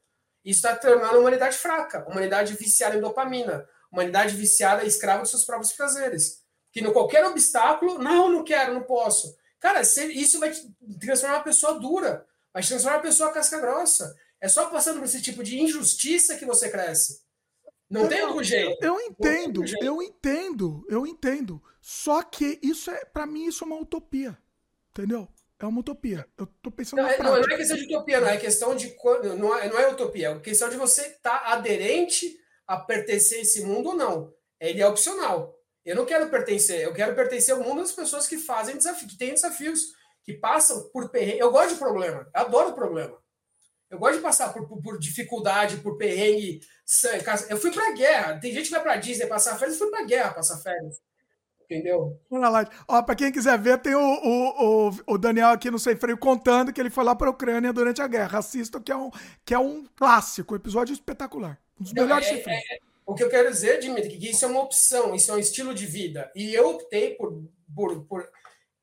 Isso 0.44 0.58
está 0.58 0.76
tornando 0.76 1.16
a 1.16 1.18
humanidade 1.18 1.56
fraca, 1.56 2.04
a 2.04 2.10
humanidade 2.10 2.54
viciada 2.54 2.96
em 2.96 3.00
dopamina, 3.00 3.66
humanidade 3.92 4.34
viciada, 4.34 4.84
escrava 4.84 5.22
dos 5.22 5.30
seus 5.30 5.44
próprios 5.44 5.72
prazeres. 5.72 6.42
Que 6.72 6.80
no 6.80 6.92
qualquer 6.92 7.24
obstáculo, 7.26 7.98
não, 7.98 8.30
não 8.30 8.44
quero, 8.44 8.74
não 8.74 8.82
posso. 8.82 9.36
Cara, 9.58 9.80
isso 9.82 10.38
vai 10.38 10.50
te 10.50 10.74
transformar 11.00 11.36
uma 11.36 11.44
pessoa 11.44 11.78
dura, 11.78 12.26
vai 12.52 12.62
te 12.62 12.68
transformar 12.68 12.96
uma 12.96 13.02
pessoa 13.02 13.32
casca 13.32 13.60
grossa. 13.60 14.14
É 14.40 14.48
só 14.48 14.66
passando 14.70 14.98
por 14.98 15.04
esse 15.04 15.20
tipo 15.20 15.42
de 15.42 15.60
injustiça 15.60 16.36
que 16.36 16.46
você 16.46 16.70
cresce. 16.70 17.20
Não 17.90 18.02
eu, 18.02 18.08
tem 18.08 18.22
outro 18.22 18.44
jeito. 18.44 18.82
Eu 18.82 19.00
entendo, 19.00 19.64
eu 19.82 20.00
entendo, 20.00 20.86
eu 20.88 21.06
entendo. 21.06 21.62
Só 21.80 22.22
que 22.22 22.58
isso 22.62 22.90
é, 22.90 23.04
para 23.04 23.26
mim, 23.26 23.46
isso 23.46 23.64
é 23.64 23.66
uma 23.66 23.80
utopia. 23.80 24.38
Entendeu? 25.00 25.26
É 25.58 25.66
uma 25.66 25.80
utopia. 25.80 26.26
Eu 26.38 26.46
tô 26.62 26.70
pensando 26.70 27.02
não, 27.02 27.08
é, 27.08 27.18
não, 27.18 27.36
não, 27.36 27.42
é 27.42 27.56
questão 27.56 27.76
de 27.76 27.84
utopia, 27.84 28.20
não. 28.20 28.28
É 28.28 28.36
questão 28.36 28.76
de. 28.76 28.96
Não 29.38 29.58
é, 29.58 29.68
não 29.68 29.78
é 29.78 29.88
utopia. 29.88 30.30
É 30.30 30.38
questão 30.40 30.68
de 30.68 30.76
você 30.76 31.02
estar 31.02 31.38
tá 31.38 31.52
aderente 31.52 32.38
a 32.66 32.78
pertencer 32.78 33.38
a 33.38 33.42
esse 33.42 33.62
mundo 33.62 33.90
ou 33.90 33.96
não. 33.96 34.32
Ele 34.58 34.80
é 34.80 34.86
opcional. 34.86 35.54
Eu 35.84 35.96
não 35.96 36.06
quero 36.06 36.28
pertencer. 36.30 36.80
Eu 36.80 36.92
quero 36.92 37.14
pertencer 37.14 37.54
ao 37.54 37.62
mundo 37.62 37.80
das 37.80 37.92
pessoas 37.92 38.26
que 38.26 38.38
fazem 38.38 38.76
desafios, 38.76 39.10
que 39.12 39.18
têm 39.18 39.34
desafios, 39.34 39.80
que 40.22 40.34
passam 40.34 40.88
por 40.90 41.10
perrengue. 41.10 41.40
Eu 41.40 41.50
gosto 41.50 41.74
de 41.74 41.78
problema. 41.78 42.30
Eu 42.34 42.40
adoro 42.40 42.74
problema. 42.74 43.18
Eu 43.90 43.98
gosto 43.98 44.16
de 44.16 44.22
passar 44.22 44.52
por, 44.52 44.68
por, 44.68 44.80
por 44.80 44.98
dificuldade, 44.98 45.78
por 45.78 45.96
perrengue. 45.96 46.60
Eu 47.48 47.56
fui 47.56 47.70
pra 47.70 47.92
guerra. 47.92 48.38
Tem 48.38 48.52
gente 48.52 48.66
que 48.66 48.70
vai 48.70 48.82
pra 48.82 48.96
Disney 48.96 49.26
passar 49.26 49.58
férias, 49.58 49.78
eu 49.78 49.86
fui 49.86 49.90
pra 49.90 50.04
guerra 50.04 50.34
passar 50.34 50.58
férias 50.58 51.00
entendeu? 51.70 52.20
Ó, 52.88 53.02
pra 53.02 53.14
quem 53.14 53.30
quiser 53.30 53.58
ver, 53.58 53.78
tem 53.78 53.94
o, 53.94 54.00
o, 54.00 54.88
o, 54.88 54.90
o, 55.06 55.18
Daniel 55.18 55.50
aqui 55.50 55.70
no 55.70 55.78
Sem 55.78 55.96
Freio 55.96 56.18
contando 56.18 56.72
que 56.72 56.80
ele 56.80 56.90
foi 56.90 57.04
lá 57.04 57.14
pra 57.14 57.30
Ucrânia 57.30 57.72
durante 57.72 58.02
a 58.02 58.08
guerra. 58.08 58.38
Assista, 58.38 58.80
que 58.80 58.90
é 58.90 58.96
um, 58.96 59.10
que 59.44 59.54
é 59.54 59.58
um 59.58 59.86
clássico, 59.96 60.54
um 60.54 60.56
episódio 60.56 60.92
espetacular. 60.92 61.58
Um 61.80 61.84
dos 61.84 61.92
melhores 61.92 62.26
é, 62.26 62.34
sem 62.34 62.42
freio. 62.42 62.58
é, 62.58 62.78
o 63.06 63.14
que 63.14 63.22
eu 63.22 63.30
quero 63.30 63.50
dizer, 63.50 63.78
Dimitri, 63.78 64.18
que 64.18 64.30
isso 64.30 64.44
é 64.44 64.48
uma 64.48 64.62
opção, 64.62 65.14
isso 65.14 65.30
é 65.30 65.34
um 65.34 65.38
estilo 65.38 65.74
de 65.74 65.86
vida. 65.86 66.30
E 66.34 66.54
eu 66.54 66.70
optei 66.70 67.14
por, 67.14 67.42
por, 67.74 68.04
por 68.04 68.28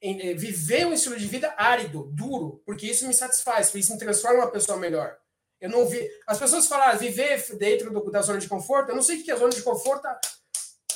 em, 0.01 0.29
eh, 0.29 0.33
viver 0.33 0.85
um 0.85 0.93
estilo 0.93 1.17
de 1.17 1.27
vida 1.27 1.53
árido, 1.57 2.09
duro, 2.13 2.61
porque 2.65 2.85
isso 2.85 3.07
me 3.07 3.13
satisfaz, 3.13 3.67
porque 3.67 3.79
isso 3.79 3.93
me 3.93 3.99
transforma 3.99 4.39
uma 4.39 4.51
pessoa 4.51 4.77
melhor. 4.77 5.17
Eu 5.59 5.69
não 5.69 5.87
vi. 5.87 6.07
As 6.27 6.37
pessoas 6.37 6.67
falam, 6.67 6.89
ah, 6.89 6.93
viver 6.93 7.43
dentro 7.57 7.91
do, 7.91 8.11
da 8.11 8.21
zona 8.21 8.39
de 8.39 8.47
conforto. 8.47 8.89
Eu 8.89 8.95
não 8.95 9.01
sei 9.01 9.19
o 9.19 9.23
que 9.23 9.31
é 9.31 9.35
zona 9.35 9.49
de 9.49 9.63
conforto 9.63 10.05
há 10.05 10.19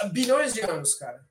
bilhões 0.05 0.53
de 0.53 0.61
anos, 0.61 0.93
cara. 0.95 1.23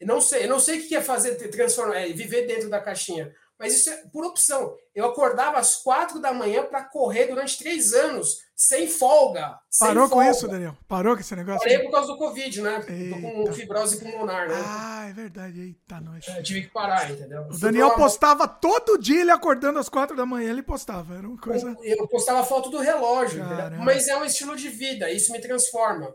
Eu 0.00 0.06
não 0.06 0.20
sei. 0.20 0.44
Eu 0.44 0.48
não 0.48 0.58
sei 0.58 0.80
o 0.80 0.88
que 0.88 0.96
é 0.96 1.02
fazer 1.02 1.34
transformar, 1.50 1.96
é, 1.96 2.08
viver 2.08 2.46
dentro 2.46 2.70
da 2.70 2.80
caixinha. 2.80 3.32
Mas 3.60 3.74
isso 3.74 3.90
é 3.90 3.96
por 4.10 4.24
opção. 4.24 4.74
Eu 4.94 5.04
acordava 5.04 5.58
às 5.58 5.76
quatro 5.76 6.18
da 6.18 6.32
manhã 6.32 6.64
para 6.64 6.82
correr 6.82 7.26
durante 7.26 7.58
três 7.58 7.92
anos, 7.92 8.38
sem 8.56 8.88
folga. 8.88 9.54
Sem 9.68 9.86
Parou 9.86 10.08
com 10.08 10.14
folga. 10.14 10.30
isso, 10.30 10.48
Daniel? 10.48 10.76
Parou 10.88 11.14
com 11.14 11.20
esse 11.20 11.36
negócio? 11.36 11.60
Parei 11.60 11.78
por 11.80 11.90
causa 11.90 12.06
do 12.06 12.16
Covid, 12.16 12.62
né? 12.62 12.80
Tô 12.80 13.20
com 13.20 13.52
fibrose 13.52 13.98
pulmonar, 13.98 14.48
né? 14.48 14.54
Ah, 14.66 15.06
é 15.10 15.12
verdade. 15.12 15.60
Eita, 15.60 16.00
nós. 16.00 16.26
Eu 16.26 16.42
tive 16.42 16.62
que 16.62 16.68
parar, 16.68 17.10
entendeu? 17.10 17.42
O 17.50 17.58
Daniel 17.58 17.94
postava 17.96 18.48
todo 18.48 18.96
dia, 18.96 19.20
ele 19.20 19.30
acordando 19.30 19.78
às 19.78 19.90
quatro 19.90 20.16
da 20.16 20.24
manhã, 20.24 20.48
ele 20.50 20.62
postava. 20.62 21.18
Era 21.18 21.28
uma 21.28 21.38
coisa. 21.38 21.76
Eu 21.82 22.08
postava 22.08 22.42
foto 22.42 22.70
do 22.70 22.78
relógio, 22.78 23.44
mas 23.84 24.08
é 24.08 24.16
um 24.16 24.24
estilo 24.24 24.56
de 24.56 24.70
vida, 24.70 25.10
isso 25.10 25.32
me 25.32 25.38
transforma. 25.38 26.10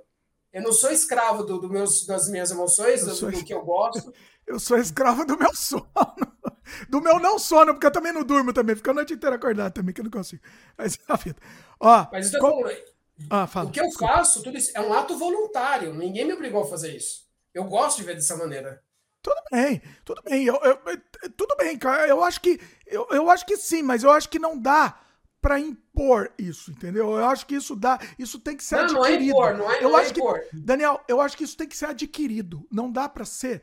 Eu 0.56 0.61
não 0.64 0.72
sou 0.72 0.90
escravo 0.90 1.43
do, 1.43 1.59
do 1.59 1.69
meus, 1.69 2.06
das 2.06 2.30
minhas 2.30 2.50
emoções, 2.50 3.03
do, 3.06 3.14
sou- 3.14 3.30
do 3.30 3.43
que 3.43 3.53
eu 3.53 3.61
gosto. 3.61 4.14
Eu 4.48 4.59
sou 4.59 4.77
escravo 4.77 5.25
do 5.25 5.38
meu 5.40 5.53
sono. 5.56 5.88
Do 6.88 7.01
meu 7.01 7.19
não 7.19 7.38
sono, 7.40 7.74
porque 7.74 7.88
eu 7.88 7.92
também 7.92 8.11
não 8.14 8.24
durmo 8.24 8.53
também. 8.53 8.75
Fico 8.75 8.92
a 8.92 8.93
noite 8.93 9.14
inteira 9.14 9.35
acordado 9.38 9.74
também, 9.74 9.92
que 9.93 10.01
eu 10.01 10.03
não 10.03 10.11
consigo. 10.11 10.42
Mas 10.77 11.00
a 11.08 11.16
vida. 11.16 11.40
Ó, 11.80 12.08
Mas 12.11 12.32
é 12.34 12.40
bom. 12.40 12.61
Ah, 13.30 13.48
fala. 13.48 13.69
O 13.69 13.72
que 13.72 13.80
eu 13.82 13.92
faço, 13.92 14.43
tudo 14.43 14.56
isso 14.58 14.72
é 14.75 14.82
um 14.82 14.93
ato 14.93 15.17
voluntário. 15.17 15.93
Ninguém 15.95 16.25
me 16.25 16.34
obrigou 16.34 16.61
a 16.64 16.67
fazer 16.67 16.95
isso. 16.95 17.25
Eu 17.56 17.64
gosto 17.66 17.98
de 17.98 18.03
ver 18.03 18.14
dessa 18.16 18.35
maneira. 18.38 18.84
Tudo 19.22 19.42
bem, 19.51 19.82
tudo 20.03 20.22
bem. 20.24 20.43
Eu, 20.45 20.56
eu- 20.64 20.80
eu- 20.85 21.30
tudo 21.35 21.56
bem, 21.58 21.75
cara. 21.77 22.08
Eu 22.08 22.24
acho 22.24 22.40
que. 22.40 22.59
Eu, 22.85 23.08
eu 23.11 23.30
acho 23.32 23.45
que 23.48 23.58
sim, 23.58 23.82
mas 23.82 24.03
eu 24.03 24.11
acho 24.11 24.30
que 24.30 24.38
não 24.38 24.59
dá 24.59 24.95
pra 25.45 25.59
impor 25.59 26.32
isso, 26.40 26.72
entendeu? 26.72 27.11
Eu 27.11 27.25
acho 27.25 27.45
que 27.45 27.53
isso 27.56 27.75
dá. 27.75 27.99
Isso 28.17 28.40
tem 28.40 28.57
que 28.57 28.64
ser 28.64 28.77
Não, 28.88 28.93
não 28.95 29.06
é 29.06 29.09
adquirido. 29.09 29.30
impor, 29.30 29.57
não 29.57 29.72
é- 29.72 29.77
eu 29.83 29.90
não 29.90 29.99
é 29.99 30.01
acho 30.01 30.11
impor. 30.11 30.40
que. 30.41 30.56
Daniel, 30.59 30.99
eu 31.07 31.22
acho 31.22 31.38
que 31.38 31.43
isso 31.43 31.56
tem 31.56 31.67
que 31.67 31.77
ser 31.77 31.85
adquirido. 31.85 32.65
Não 32.72 32.91
dá 32.91 33.07
pra 33.07 33.25
ser. 33.25 33.61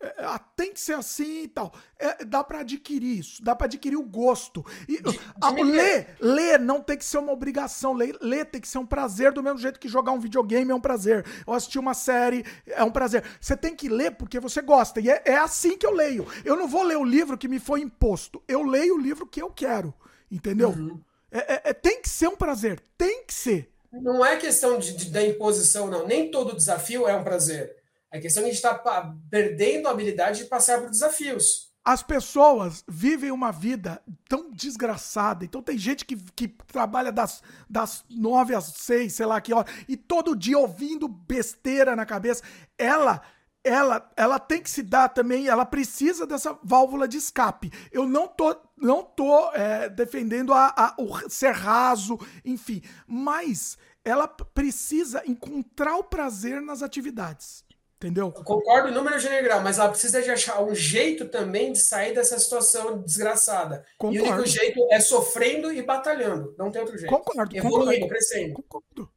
é, 0.00 0.14
ah, 0.20 0.38
tem 0.38 0.72
que 0.72 0.80
ser 0.80 0.92
assim 0.94 1.42
e 1.42 1.48
tal. 1.48 1.74
É, 1.98 2.24
dá 2.24 2.42
pra 2.44 2.60
adquirir 2.60 3.18
isso, 3.18 3.42
dá 3.42 3.54
pra 3.56 3.64
adquirir 3.66 3.96
o 3.96 4.02
gosto. 4.04 4.64
E, 4.88 5.00
ah, 5.42 5.50
ler, 5.50 6.16
ler 6.20 6.58
não 6.60 6.80
tem 6.80 6.96
que 6.96 7.04
ser 7.04 7.18
uma 7.18 7.32
obrigação. 7.32 7.92
Ler, 7.92 8.16
ler 8.20 8.44
tem 8.46 8.60
que 8.60 8.68
ser 8.68 8.78
um 8.78 8.86
prazer, 8.86 9.32
do 9.32 9.42
mesmo 9.42 9.58
jeito 9.58 9.78
que 9.80 9.88
jogar 9.88 10.12
um 10.12 10.20
videogame 10.20 10.70
é 10.70 10.74
um 10.74 10.80
prazer. 10.80 11.26
Ou 11.44 11.52
assistir 11.52 11.80
uma 11.80 11.94
série 11.94 12.44
é 12.68 12.84
um 12.84 12.92
prazer. 12.92 13.24
Você 13.40 13.56
tem 13.56 13.74
que 13.74 13.88
ler 13.88 14.12
porque 14.12 14.38
você 14.38 14.62
gosta. 14.62 15.00
E 15.00 15.10
é, 15.10 15.20
é 15.26 15.36
assim 15.36 15.76
que 15.76 15.84
eu 15.84 15.92
leio. 15.92 16.24
Eu 16.44 16.56
não 16.56 16.68
vou 16.68 16.84
ler 16.84 16.96
o 16.96 17.04
livro 17.04 17.36
que 17.36 17.48
me 17.48 17.58
foi 17.58 17.80
imposto. 17.80 18.40
Eu 18.46 18.62
leio 18.62 18.94
o 18.94 19.00
livro 19.00 19.26
que 19.26 19.42
eu 19.42 19.50
quero. 19.50 19.92
Entendeu? 20.30 20.70
É- 20.70 21.07
é- 21.30 21.70
é- 21.70 21.72
tem 21.72 22.00
que 22.02 22.08
ser 22.08 22.28
um 22.28 22.36
prazer. 22.36 22.80
Tem 22.96 23.24
que 23.24 23.34
ser. 23.34 23.72
Não 23.92 24.24
é 24.24 24.36
questão 24.36 24.78
de, 24.78 24.96
de- 24.96 25.10
da 25.10 25.22
imposição, 25.22 25.86
não. 25.88 26.06
Nem 26.06 26.30
todo 26.30 26.54
desafio 26.56 27.06
é 27.08 27.14
um 27.16 27.24
prazer. 27.24 27.74
É 28.10 28.18
questão 28.20 28.42
de 28.42 28.48
a 28.50 28.52
gente 28.52 28.64
estar 28.64 28.82
perdendo 29.30 29.88
a 29.88 29.90
habilidade 29.90 30.38
de 30.42 30.44
passar 30.46 30.80
por 30.80 30.90
desafios. 30.90 31.68
As 31.84 32.02
pessoas 32.02 32.84
vivem 32.86 33.30
uma 33.30 33.50
vida 33.50 34.02
tão 34.28 34.50
desgraçada. 34.50 35.44
Então 35.44 35.62
tem 35.62 35.78
gente 35.78 36.04
que, 36.04 36.16
que 36.16 36.48
trabalha 36.48 37.10
das, 37.10 37.42
das 37.68 38.04
nove 38.10 38.54
às 38.54 38.64
seis, 38.64 39.14
sei 39.14 39.24
lá 39.24 39.40
que 39.40 39.54
hora, 39.54 39.66
e 39.88 39.96
todo 39.96 40.36
dia 40.36 40.58
ouvindo 40.58 41.08
besteira 41.08 41.96
na 41.96 42.04
cabeça. 42.04 42.42
Ela, 42.76 43.22
ela, 43.64 44.10
ela 44.16 44.38
tem 44.38 44.62
que 44.62 44.70
se 44.70 44.82
dar 44.82 45.08
também, 45.08 45.48
ela 45.48 45.64
precisa 45.64 46.26
dessa 46.26 46.58
válvula 46.62 47.08
de 47.08 47.16
escape. 47.16 47.72
Eu 47.90 48.06
não 48.06 48.28
tô, 48.28 48.54
não 48.80 49.02
tô 49.02 49.50
é, 49.52 49.88
defendendo 49.88 50.52
a, 50.52 50.66
a- 50.76 50.94
o 50.98 51.28
ser 51.30 51.52
raso, 51.52 52.18
enfim, 52.44 52.82
mas 53.06 53.76
ela 54.04 54.26
precisa 54.28 55.22
encontrar 55.26 55.96
o 55.96 56.04
prazer 56.04 56.60
nas 56.60 56.82
atividades. 56.82 57.66
Entendeu? 58.00 58.26
Eu 58.36 58.44
concordo 58.44 58.90
em 58.90 58.94
número 58.94 59.18
general, 59.18 59.60
mas 59.60 59.76
ela 59.76 59.88
precisa 59.88 60.22
de 60.22 60.30
achar 60.30 60.62
um 60.62 60.72
jeito 60.72 61.26
também 61.26 61.72
de 61.72 61.80
sair 61.80 62.14
dessa 62.14 62.38
situação 62.38 63.02
desgraçada. 63.02 63.84
E 63.84 63.94
o 63.94 63.98
Concordo. 63.98 64.32
único 64.34 64.46
jeito 64.46 64.86
é 64.92 65.00
sofrendo 65.00 65.72
e 65.72 65.82
batalhando. 65.82 66.54
Não 66.56 66.70
tem 66.70 66.80
outro 66.80 66.96
jeito. 66.96 67.10
Concordo, 67.12 67.56
Evoluindo, 67.56 68.02
concordo. 68.02 68.08
crescendo. 68.08 68.64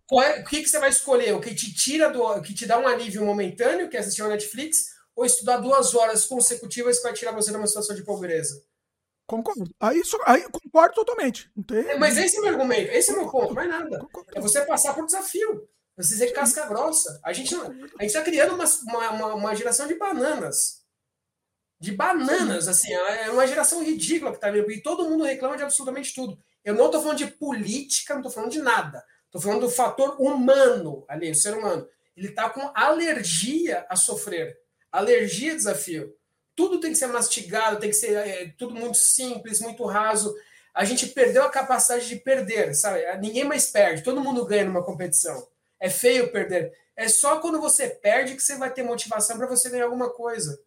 Qual 0.08 0.24
é- 0.24 0.40
o 0.42 0.46
que, 0.46 0.64
que 0.64 0.68
você 0.68 0.80
vai 0.80 0.90
escolher? 0.90 1.36
O 1.36 1.40
que 1.40 1.54
te 1.54 1.72
tira 1.72 2.10
do. 2.10 2.24
o 2.24 2.42
que 2.42 2.56
te 2.56 2.66
dá 2.66 2.80
um 2.80 2.88
alívio 2.88 3.24
momentâneo, 3.24 3.88
que 3.88 3.96
é 3.96 4.00
assistir 4.00 4.24
uma 4.24 4.30
Netflix, 4.32 4.88
ou 5.16 5.26
estudar 5.26 5.58
duas 5.58 5.94
horas 5.94 6.26
consecutivas 6.26 6.98
que 6.98 7.04
vai 7.04 7.14
tirar 7.14 7.34
você 7.34 7.52
de 7.52 7.58
uma 7.58 7.68
situação 7.68 7.96
de 7.96 8.04
pobreza? 8.04 8.64
Concordo. 9.32 9.74
Aí, 9.80 10.02
aí 10.26 10.44
concordo 10.52 10.94
totalmente. 10.94 11.50
Não 11.56 11.64
tem... 11.64 11.90
É, 11.90 11.98
Mas 11.98 12.18
esse 12.18 12.36
é 12.36 12.40
o 12.40 12.44
meu 12.44 12.52
argumento, 12.52 12.92
esse 12.92 13.12
é 13.12 13.14
o 13.14 13.18
meu 13.22 13.32
ponto, 13.32 13.54
mais 13.54 13.70
nada. 13.70 14.06
É 14.36 14.42
você 14.42 14.66
passar 14.66 14.94
por 14.94 15.06
desafio. 15.06 15.70
Você 15.96 16.16
ser 16.16 16.32
casca 16.34 16.66
grossa. 16.66 17.18
A 17.24 17.32
gente 17.32 17.56
não- 17.56 17.68
a 17.68 17.72
gente 17.72 18.06
está 18.08 18.22
criando 18.22 18.56
uma, 18.56 18.66
uma, 19.12 19.34
uma- 19.36 19.56
geração 19.56 19.88
de 19.88 19.96
bananas. 19.96 20.82
De 21.80 21.94
bananas, 21.94 22.68
assim. 22.68 22.94
É 22.94 23.30
uma 23.30 23.48
geração 23.48 23.82
ridícula 23.82 24.32
que 24.32 24.38
está 24.38 24.52
vindo. 24.52 24.70
E 24.70 24.82
todo 24.82 25.10
mundo 25.10 25.24
reclama 25.24 25.56
de 25.56 25.64
absolutamente 25.64 26.14
tudo. 26.14 26.38
Eu 26.64 26.76
não 26.76 26.88
estou 26.88 27.02
falando 27.02 27.18
de 27.18 27.28
política, 27.28 28.14
não 28.14 28.22
estou 28.22 28.34
falando 28.34 28.52
de 28.52 28.62
nada. 28.62 29.02
Estou 29.28 29.40
falando 29.42 29.62
do 29.62 29.70
fator 29.70 30.18
humano 30.20 31.06
ali, 31.08 31.32
o 31.32 31.36
ser 31.36 31.58
humano. 31.58 31.88
Ele 32.18 32.28
está 32.28 32.50
com 32.50 32.70
alergia 32.76 33.86
a 33.90 33.96
sofrer. 33.96 34.58
Alergia 34.92 35.54
a 35.54 35.56
desafio. 35.56 36.14
Tudo 36.56 36.80
tem 36.80 36.92
que 36.92 36.98
ser 36.98 37.08
mastigado, 37.08 37.80
tem 37.80 37.90
que 37.90 37.96
ser 37.96 38.14
é, 38.16 38.54
tudo 38.58 38.74
muito 38.76 38.98
simples, 38.98 39.60
muito 39.60 39.86
raso. 39.86 40.36
A 40.74 40.86
gente 40.86 41.08
perdeu 41.08 41.44
a 41.44 41.50
capacidade 41.50 42.08
de 42.08 42.16
perder, 42.18 42.74
sabe? 42.76 43.04
Ninguém 43.20 43.44
mais 43.44 43.68
perde, 43.68 44.04
todo 44.04 44.22
mundo 44.22 44.46
ganha 44.46 44.66
numa 44.66 44.84
competição. 44.84 45.48
É 45.80 45.90
feio 45.90 46.32
perder. 46.32 46.72
É 46.96 47.08
só 47.08 47.40
quando 47.40 47.60
você 47.60 47.90
perde 47.90 48.36
que 48.36 48.42
você 48.44 48.56
vai 48.56 48.72
ter 48.72 48.84
motivação 48.84 49.38
para 49.38 49.48
você 49.48 49.70
ganhar 49.70 49.86
alguma 49.86 50.10
coisa. 50.10 50.62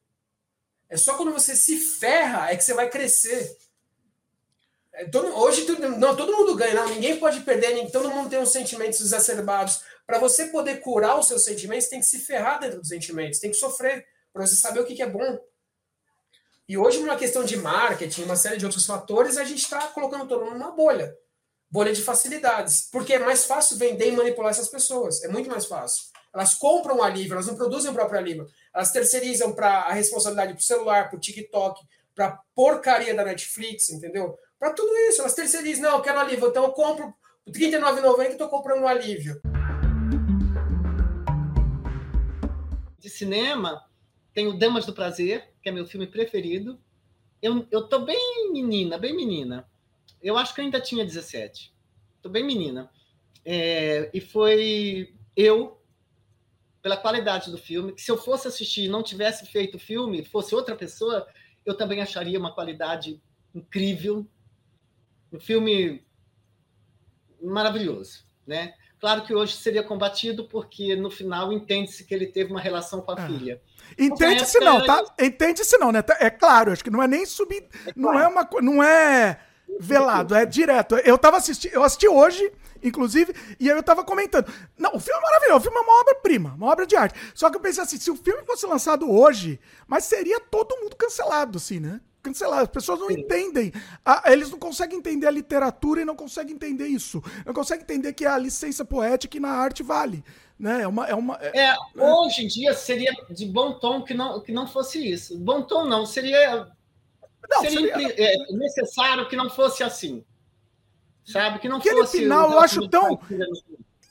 É 0.88 0.96
só 0.96 1.16
quando 1.16 1.32
você 1.32 1.54
se 1.56 1.76
ferra 1.78 2.50
é 2.50 2.56
que 2.56 2.64
você 2.64 2.74
vai 2.74 2.88
crescer. 2.90 3.56
É, 4.92 5.06
todo- 5.06 5.34
hoje 5.36 5.64
tudo- 5.64 5.88
não, 5.88 6.14
todo 6.16 6.36
mundo 6.36 6.54
ganha, 6.54 6.74
não, 6.74 6.88
ninguém 6.88 7.18
pode 7.18 7.40
perder, 7.40 7.74
nem, 7.74 7.90
todo 7.90 8.10
mundo 8.10 8.30
tem 8.30 8.38
uns 8.38 8.52
sentimentos 8.52 9.00
exacerbados. 9.00 9.80
Para 10.06 10.18
você 10.18 10.46
poder 10.46 10.80
curar 10.80 11.18
os 11.18 11.26
seus 11.26 11.42
sentimentos, 11.44 11.88
tem 11.88 12.00
que 12.00 12.06
se 12.06 12.18
ferrar 12.20 12.60
dentro 12.60 12.78
dos 12.80 12.88
sentimentos, 12.88 13.38
tem 13.40 13.50
que 13.50 13.56
sofrer 13.56 14.06
para 14.32 14.46
você 14.46 14.54
saber 14.54 14.80
o 14.80 14.84
que, 14.84 14.94
que 14.94 15.02
é 15.02 15.08
bom. 15.08 15.38
E 16.66 16.78
hoje, 16.78 16.98
numa 17.00 17.16
questão 17.16 17.44
de 17.44 17.58
marketing, 17.58 18.22
uma 18.22 18.36
série 18.36 18.56
de 18.56 18.64
outros 18.64 18.86
fatores, 18.86 19.36
a 19.36 19.44
gente 19.44 19.60
está 19.60 19.88
colocando 19.88 20.26
todo 20.26 20.44
mundo 20.44 20.58
numa 20.58 20.70
bolha. 20.70 21.14
Bolha 21.70 21.92
de 21.92 22.02
facilidades. 22.02 22.88
Porque 22.90 23.14
é 23.14 23.18
mais 23.18 23.44
fácil 23.44 23.76
vender 23.76 24.08
e 24.08 24.12
manipular 24.12 24.50
essas 24.50 24.68
pessoas. 24.68 25.22
É 25.22 25.28
muito 25.28 25.50
mais 25.50 25.66
fácil. 25.66 26.04
Elas 26.32 26.54
compram 26.54 26.98
o 26.98 27.02
alívio, 27.02 27.34
elas 27.34 27.46
não 27.46 27.54
produzem 27.54 27.90
o 27.90 27.94
próprio 27.94 28.18
alívio. 28.18 28.46
Elas 28.74 28.90
terceirizam 28.90 29.52
para 29.52 29.80
a 29.80 29.92
responsabilidade 29.92 30.54
para 30.54 30.60
o 30.60 30.64
celular, 30.64 31.08
para 31.08 31.16
o 31.16 31.20
TikTok, 31.20 31.80
para 32.14 32.26
a 32.26 32.38
porcaria 32.54 33.14
da 33.14 33.24
Netflix, 33.24 33.90
entendeu? 33.90 34.38
Para 34.58 34.72
tudo 34.72 34.96
isso. 35.08 35.20
Elas 35.20 35.34
terceirizam. 35.34 35.82
Não, 35.82 35.98
eu 35.98 36.02
quero 36.02 36.18
alívio, 36.18 36.48
então 36.48 36.64
eu 36.64 36.72
compro 36.72 37.14
R$ 37.46 37.52
39,90 37.52 38.20
e 38.20 38.32
estou 38.32 38.48
comprando 38.48 38.80
um 38.80 38.88
alívio. 38.88 39.40
de 43.04 43.10
cinema, 43.10 43.82
tem 44.34 44.48
o 44.48 44.52
Damas 44.52 44.84
do 44.84 44.92
Prazer, 44.92 45.48
que 45.62 45.68
é 45.68 45.72
meu 45.72 45.86
filme 45.86 46.06
preferido. 46.08 46.78
Eu, 47.40 47.66
eu 47.70 47.88
tô 47.88 48.00
bem 48.00 48.52
menina, 48.52 48.98
bem 48.98 49.14
menina. 49.14 49.66
Eu 50.20 50.36
acho 50.36 50.52
que 50.52 50.60
eu 50.60 50.64
ainda 50.64 50.80
tinha 50.80 51.04
17. 51.04 51.72
Tô 52.20 52.28
bem 52.28 52.44
menina. 52.44 52.90
É, 53.44 54.10
e 54.12 54.20
foi 54.20 55.14
eu, 55.36 55.80
pela 56.82 56.96
qualidade 56.96 57.50
do 57.50 57.58
filme, 57.58 57.92
que 57.92 58.02
se 58.02 58.10
eu 58.10 58.18
fosse 58.18 58.48
assistir 58.48 58.84
e 58.84 58.88
não 58.88 59.02
tivesse 59.02 59.46
feito 59.46 59.76
o 59.76 59.80
filme, 59.80 60.24
fosse 60.24 60.54
outra 60.54 60.74
pessoa, 60.74 61.26
eu 61.64 61.76
também 61.76 62.00
acharia 62.00 62.38
uma 62.38 62.52
qualidade 62.52 63.22
incrível. 63.54 64.26
Um 65.32 65.38
filme 65.38 66.04
maravilhoso, 67.40 68.24
né? 68.46 68.74
Claro 69.04 69.20
que 69.22 69.34
hoje 69.34 69.54
seria 69.54 69.82
combatido 69.82 70.44
porque 70.44 70.96
no 70.96 71.10
final 71.10 71.52
entende-se 71.52 72.04
que 72.04 72.14
ele 72.14 72.26
teve 72.26 72.50
uma 72.50 72.58
relação 72.58 73.02
com 73.02 73.12
a 73.12 73.16
filha. 73.18 73.60
Entende-se 73.98 74.58
na 74.60 74.64
não, 74.78 74.86
tá? 74.86 75.04
Entende-se 75.20 75.76
não, 75.76 75.92
né? 75.92 76.00
Tá- 76.00 76.16
É 76.20 76.30
claro, 76.30 76.72
acho 76.72 76.82
que 76.82 76.88
não 76.88 77.02
é 77.02 77.06
nem 77.06 77.26
subir. 77.26 77.68
Não 77.94 78.18
é 78.18 78.26
uma 78.26 78.48
Não 78.62 78.82
é 78.82 79.38
velado, 79.78 80.34
é 80.34 80.46
direto. 80.46 80.96
Eu 80.96 81.18
tava 81.18 81.36
assistindo, 81.36 81.74
eu 81.74 81.84
assisti 81.84 82.08
hoje, 82.08 82.50
inclusive, 82.82 83.34
e 83.60 83.70
aí 83.70 83.76
eu 83.76 83.82
tava 83.82 84.02
comentando. 84.04 84.50
Não, 84.78 84.96
o 84.96 84.98
filme 84.98 85.18
é 85.18 85.22
maravilhoso, 85.22 85.58
o 85.58 85.62
filme 85.64 85.76
é 85.76 85.80
uma 85.82 86.00
obra-prima, 86.00 86.54
uma 86.54 86.72
obra 86.72 86.86
de 86.86 86.96
arte. 86.96 87.14
Só 87.34 87.50
que 87.50 87.58
eu 87.58 87.60
pensei 87.60 87.82
assim, 87.82 87.98
se 87.98 88.10
o 88.10 88.16
filme 88.16 88.42
fosse 88.46 88.64
lançado 88.64 89.10
hoje, 89.10 89.60
mas 89.86 90.04
seria 90.04 90.40
todo 90.40 90.78
mundo 90.80 90.96
cancelado, 90.96 91.58
assim, 91.58 91.78
né? 91.78 92.00
Cancelar. 92.24 92.62
As 92.62 92.68
pessoas 92.68 92.98
não 92.98 93.08
Sim. 93.08 93.20
entendem. 93.20 93.72
A, 94.04 94.32
eles 94.32 94.50
não 94.50 94.58
conseguem 94.58 94.98
entender 94.98 95.26
a 95.26 95.30
literatura 95.30 96.00
e 96.00 96.04
não 96.04 96.16
conseguem 96.16 96.54
entender 96.54 96.86
isso. 96.86 97.22
Não 97.44 97.52
conseguem 97.52 97.84
entender 97.84 98.12
que 98.14 98.24
a 98.24 98.38
licença 98.38 98.84
poética 98.84 99.36
e 99.36 99.40
na 99.40 99.50
arte 99.50 99.82
vale. 99.82 100.24
Né? 100.58 100.82
É 100.82 100.88
uma, 100.88 101.06
é 101.06 101.14
uma, 101.14 101.38
é, 101.40 101.70
é, 101.70 101.76
hoje 101.96 102.44
em 102.44 102.46
dia 102.46 102.72
seria 102.74 103.12
de 103.30 103.44
bom 103.44 103.72
tom 103.74 104.02
que 104.02 104.14
não, 104.14 104.40
que 104.40 104.52
não 104.52 104.66
fosse 104.66 105.06
isso. 105.06 105.38
Bom 105.38 105.62
tom 105.62 105.84
não, 105.84 106.06
seria, 106.06 106.68
não, 107.50 107.60
seria, 107.60 107.94
seria... 107.94 108.14
É, 108.16 108.52
necessário 108.52 109.28
que 109.28 109.36
não 109.36 109.50
fosse 109.50 109.82
assim. 109.82 110.24
Sabe? 111.24 111.58
Que 111.58 111.68
não 111.68 111.78
Aquele 111.78 112.00
fosse. 112.00 112.18
final 112.18 112.52
eu 112.52 112.60
acho 112.60 112.88
tão. 112.88 113.18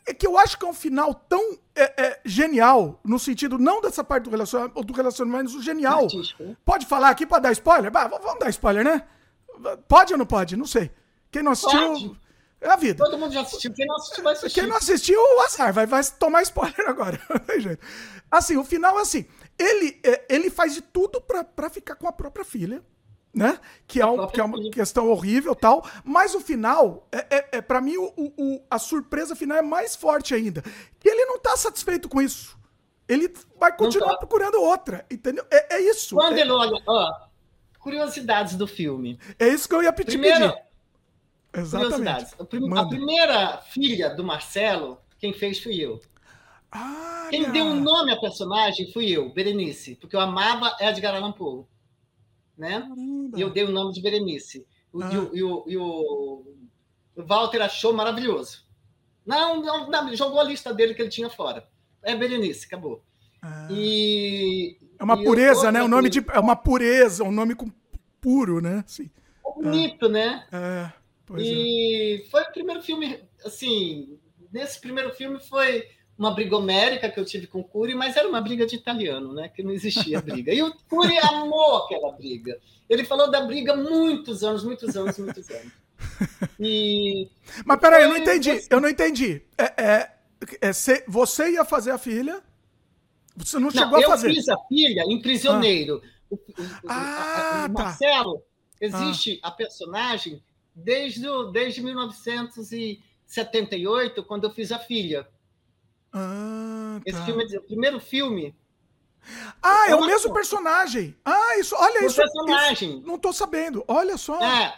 É 0.06 0.14
que 0.14 0.28
eu 0.28 0.38
acho 0.38 0.58
que 0.58 0.66
é 0.66 0.68
um 0.68 0.74
final 0.74 1.14
tão 1.14 1.58
é, 1.76 2.04
é, 2.04 2.22
genial, 2.26 3.00
no 3.04 3.18
sentido 3.18 3.58
não 3.58 3.80
dessa 3.82 4.04
parte 4.04 4.26
do 4.26 4.30
relacionamento, 4.30 4.84
do 4.84 4.94
relacionamento, 4.94 5.44
mas 5.46 5.56
o 5.56 5.64
genial. 5.64 6.08
Né? 6.40 6.56
Pode 6.66 6.86
falar 6.86 7.10
aqui 7.10 7.26
para 7.26 7.40
dar 7.40 7.52
spoiler? 7.54 7.90
Bah, 7.90 8.08
vamos 8.08 8.40
dar 8.40 8.50
spoiler, 8.50 8.84
né? 8.84 9.04
Pode 9.88 10.14
ou 10.14 10.20
não 10.20 10.26
pode? 10.26 10.58
Não 10.58 10.66
sei. 10.66 10.92
Quem 11.32 11.42
não 11.42 11.54
assistiu. 11.54 11.88
Pode. 11.88 12.24
É 12.60 12.70
a 12.70 12.76
vida. 12.76 13.04
Todo 13.04 13.18
mundo 13.18 13.34
já 13.34 13.42
assistiu. 13.42 13.74
Quem 13.74 13.86
não 13.86 13.96
assistiu, 13.96 14.24
vai 14.24 14.34
assistir. 14.34 14.60
Quem 14.60 14.70
não 14.70 14.78
assistiu, 14.78 15.20
o 15.20 15.42
azar. 15.42 15.74
Vai, 15.74 15.86
vai 15.86 16.02
tomar 16.18 16.42
spoiler 16.44 16.88
agora. 16.88 17.20
assim, 18.32 18.58
o 18.58 18.64
final 18.64 18.98
é 19.00 19.02
assim. 19.02 19.26
Ele, 19.58 20.00
é, 20.04 20.26
ele 20.30 20.50
faz 20.50 20.74
de 20.74 20.82
tudo 20.82 21.22
para 21.22 21.70
ficar 21.70 21.96
com 21.96 22.08
a 22.08 22.12
própria 22.12 22.46
filha 22.46 22.84
né? 23.34 23.60
Que 23.88 24.00
é, 24.00 24.06
um, 24.06 24.28
que 24.28 24.40
é 24.40 24.44
uma 24.44 24.70
questão 24.70 25.10
horrível 25.10 25.56
tal. 25.56 25.84
Mas 26.04 26.36
o 26.36 26.40
final, 26.40 27.08
é, 27.12 27.38
é, 27.38 27.48
é 27.54 27.62
para 27.62 27.82
mim, 27.82 27.98
o, 27.98 28.14
o, 28.16 28.62
a 28.70 28.78
surpresa 28.78 29.36
final 29.36 29.58
é 29.58 29.62
mais 29.62 29.96
forte 29.96 30.36
ainda. 30.36 30.62
Que 31.00 31.10
ele 31.10 31.26
não 31.26 31.40
tá 31.40 31.58
satisfeito 31.58 32.08
com 32.08 32.22
isso. 32.22 32.58
Ele 33.08 33.34
vai 33.60 33.76
continuar 33.76 34.12
tá. 34.12 34.18
procurando 34.18 34.62
outra, 34.62 35.06
entendeu? 35.10 35.46
É, 35.52 35.78
é 35.78 35.82
isso. 35.82 36.16
Quando 36.16 36.38
é... 36.38 36.42
ele 36.42 36.52
olha, 36.52 36.82
ó, 36.88 37.12
curiosidades 37.80 38.56
do 38.56 38.68
filme. 38.68 39.20
É 39.40 39.48
isso 39.48 39.68
que 39.68 39.76
eu 39.76 39.84
ia 39.84 39.92
pedir. 39.92 40.20
Primeiro, 40.20 40.54
Exatamente. 41.56 42.34
A, 42.40 42.46
prim 42.46 42.78
a 42.78 42.88
primeira 42.88 43.58
filha 43.58 44.10
do 44.16 44.24
Marcelo, 44.24 45.00
quem 45.20 45.34
fez 45.34 45.60
fui 45.60 45.80
eu. 45.80 46.02
Ah, 46.72 47.28
quem 47.30 47.52
deu 47.52 47.66
um 47.66 47.80
nome 47.80 48.12
à 48.12 48.20
personagem 48.20 48.92
fui 48.92 49.12
eu, 49.12 49.32
Berenice, 49.32 49.96
porque 49.96 50.16
eu 50.16 50.20
amava 50.20 50.76
Edgar 50.80 51.14
Allan 51.14 51.32
Poe 51.32 51.66
né? 52.58 52.88
E 53.36 53.42
eu 53.42 53.50
dei 53.50 53.64
o 53.64 53.72
nome 53.72 53.94
de 53.94 54.02
Berenice. 54.02 54.66
O, 54.92 55.02
ah. 55.02 55.10
e, 55.12 55.44
o, 55.44 55.64
e, 55.68 55.78
o, 55.78 56.46
Walter 57.16 57.62
achou 57.62 57.94
maravilhoso. 57.94 58.64
Não, 59.26 59.62
não, 59.62 59.90
não, 59.90 60.16
jogou 60.16 60.40
a 60.40 60.44
lista 60.44 60.74
dele 60.74 60.94
que 60.94 61.02
ele 61.02 61.10
tinha 61.10 61.30
fora. 61.30 61.68
É 62.02 62.16
Berenice, 62.16 62.66
acabou. 62.66 63.04
Ah. 63.42 63.68
E, 63.72 64.78
é 65.00 65.04
uma 65.04 65.22
pureza, 65.22 65.72
né? 65.72 65.84
O 65.84 65.88
nome 65.88 66.10
de, 66.10 66.24
é 66.32 66.40
uma 66.40 66.56
pureza, 66.56 67.24
um 67.24 67.32
nome 67.32 67.56
com, 67.56 67.72
puro, 68.22 68.62
né? 68.62 68.84
Sim. 68.88 69.10
É 69.46 69.62
bonito, 69.62 70.08
né? 70.08 70.46
É, 70.52 70.92
e 71.38 72.22
é. 72.22 72.30
foi 72.30 72.42
o 72.42 72.52
primeiro 72.52 72.82
filme, 72.82 73.20
assim, 73.46 74.18
nesse 74.52 74.80
primeiro 74.80 75.14
filme 75.14 75.40
foi 75.40 75.88
uma 76.24 76.34
briga 76.34 76.56
homérica 76.56 77.10
que 77.10 77.20
eu 77.20 77.26
tive 77.26 77.48
com 77.48 77.60
o 77.60 77.64
Cury, 77.64 77.96
mas 77.96 78.16
era 78.16 78.28
uma 78.28 78.40
briga 78.40 78.66
de 78.66 78.76
italiano, 78.76 79.34
né? 79.34 79.50
Que 79.50 79.62
não 79.62 79.72
existia 79.72 80.22
briga. 80.22 80.54
E 80.54 80.64
o 80.64 80.74
Cury 80.90 81.18
amou 81.18 81.78
aquela 81.78 82.12
briga. 82.14 82.58
Ele 82.90 83.04
falou 83.04 83.30
da 83.30 83.42
briga 83.42 83.76
muitos 83.76 84.44
anos, 84.44 84.64
muitos 84.64 84.96
anos, 84.96 85.18
muitos 85.18 85.50
anos. 85.50 85.74
E 86.60 87.28
mas 87.66 87.80
peraí, 87.80 88.04
eu 88.04 88.10
não 88.10 88.18
entendi. 88.18 88.54
Você... 88.54 88.68
Eu 88.70 88.80
não 88.80 88.90
entendi. 88.90 89.42
É, 89.58 89.84
é, 89.84 90.12
é, 90.62 90.74
se, 90.74 91.04
você 91.08 91.52
ia 91.52 91.66
fazer 91.66 91.90
a 91.92 91.98
filha? 91.98 92.42
Você 93.36 93.58
não, 93.58 93.64
não 93.64 93.72
chegou 93.72 93.98
a 93.98 94.04
fazer? 94.04 94.30
Eu 94.30 94.36
fiz 94.36 94.48
a 94.48 94.58
filha 94.68 95.04
em 95.08 95.20
Prisioneiro. 95.22 96.02
Ah. 96.04 96.08
O, 96.30 96.36
o, 96.36 96.40
ah, 96.88 97.68
o, 97.70 97.74
tá. 97.74 97.84
Marcelo, 97.84 98.42
existe 98.80 99.40
ah. 99.44 99.50
a 99.50 99.52
personagem 99.52 100.42
desde, 100.76 101.28
desde 101.52 101.82
1978, 101.82 104.24
quando 104.24 104.46
eu 104.46 104.52
fiz 104.52 104.72
a 104.72 104.80
filha. 104.80 105.28
Ah, 106.14 107.00
tá. 107.04 107.10
Esse 107.10 107.26
filme 107.26 107.44
é 107.44 107.58
o 107.58 107.64
primeiro 107.64 108.00
filme. 108.00 108.56
Ah, 109.62 109.90
é 109.90 109.96
o 109.96 110.06
mesmo 110.06 110.34
personagem. 110.34 111.16
Ah, 111.24 111.58
isso, 111.58 111.76
olha 111.78 112.02
o 112.02 112.06
isso. 112.06 112.18
personagem. 112.18 112.98
Isso, 112.98 113.08
não 113.08 113.18
tô 113.18 113.32
sabendo. 113.32 113.84
Olha 113.88 114.18
só. 114.18 114.40
É, 114.42 114.78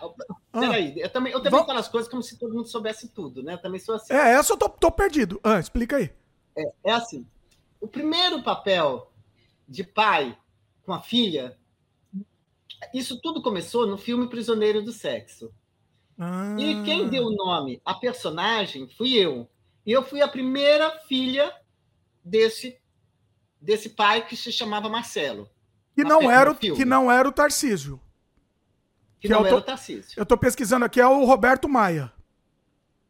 peraí, 0.52 0.94
eu 1.00 1.10
também, 1.10 1.34
eu 1.34 1.40
também 1.40 1.52
Vamos... 1.52 1.66
falo 1.66 1.80
as 1.80 1.88
coisas 1.88 2.10
como 2.10 2.22
se 2.22 2.38
todo 2.38 2.54
mundo 2.54 2.68
soubesse 2.68 3.10
tudo, 3.10 3.42
né? 3.42 3.54
Eu 3.54 3.62
também 3.62 3.80
sou 3.80 3.96
assim. 3.96 4.14
É, 4.14 4.34
essa 4.34 4.54
eu 4.54 4.58
tô, 4.58 4.70
tô 4.70 4.92
perdido. 4.92 5.40
Ah, 5.44 5.60
explica 5.60 5.98
aí. 5.98 6.14
É, 6.56 6.72
é 6.86 6.92
assim. 6.92 7.28
O 7.82 7.88
primeiro 7.88 8.44
papel 8.44 9.12
de 9.68 9.84
pai 9.84 10.38
com 10.86 10.94
a 10.94 11.02
filha, 11.02 11.58
isso 12.94 13.20
tudo 13.20 13.42
começou 13.42 13.88
no 13.88 13.98
filme 13.98 14.30
Prisioneiro 14.30 14.84
do 14.84 14.92
Sexo. 14.92 15.52
Ah. 16.18 16.56
E 16.58 16.84
quem 16.84 17.10
deu 17.10 17.26
o 17.26 17.36
nome 17.36 17.82
à 17.84 17.94
personagem 17.94 18.88
fui 18.88 19.14
eu. 19.14 19.50
E 19.86 19.92
eu 19.92 20.04
fui 20.04 20.22
a 20.22 20.28
primeira 20.28 20.90
filha 21.08 21.54
desse, 22.24 22.78
desse 23.62 23.90
pai 23.90 24.26
que 24.26 24.36
se 24.36 24.52
chamava 24.52 24.90
Marcelo. 24.90 25.50
Que 25.94 26.04
não, 26.04 26.30
era 26.30 26.52
o, 26.52 26.56
que 26.56 26.84
não 26.84 27.12
era 27.12 27.28
o 27.28 27.32
Tarcísio. 27.32 28.02
Que, 29.20 29.28
que 29.28 29.34
não 29.34 29.42
tô, 29.42 29.48
era 29.48 29.56
o 29.58 29.62
Tarcísio. 29.62 30.18
Eu 30.18 30.24
estou 30.24 30.38
pesquisando 30.38 30.86
aqui, 30.86 31.00
é 31.00 31.08
o 31.08 31.24
Roberto 31.24 31.70
Maia. 31.70 32.12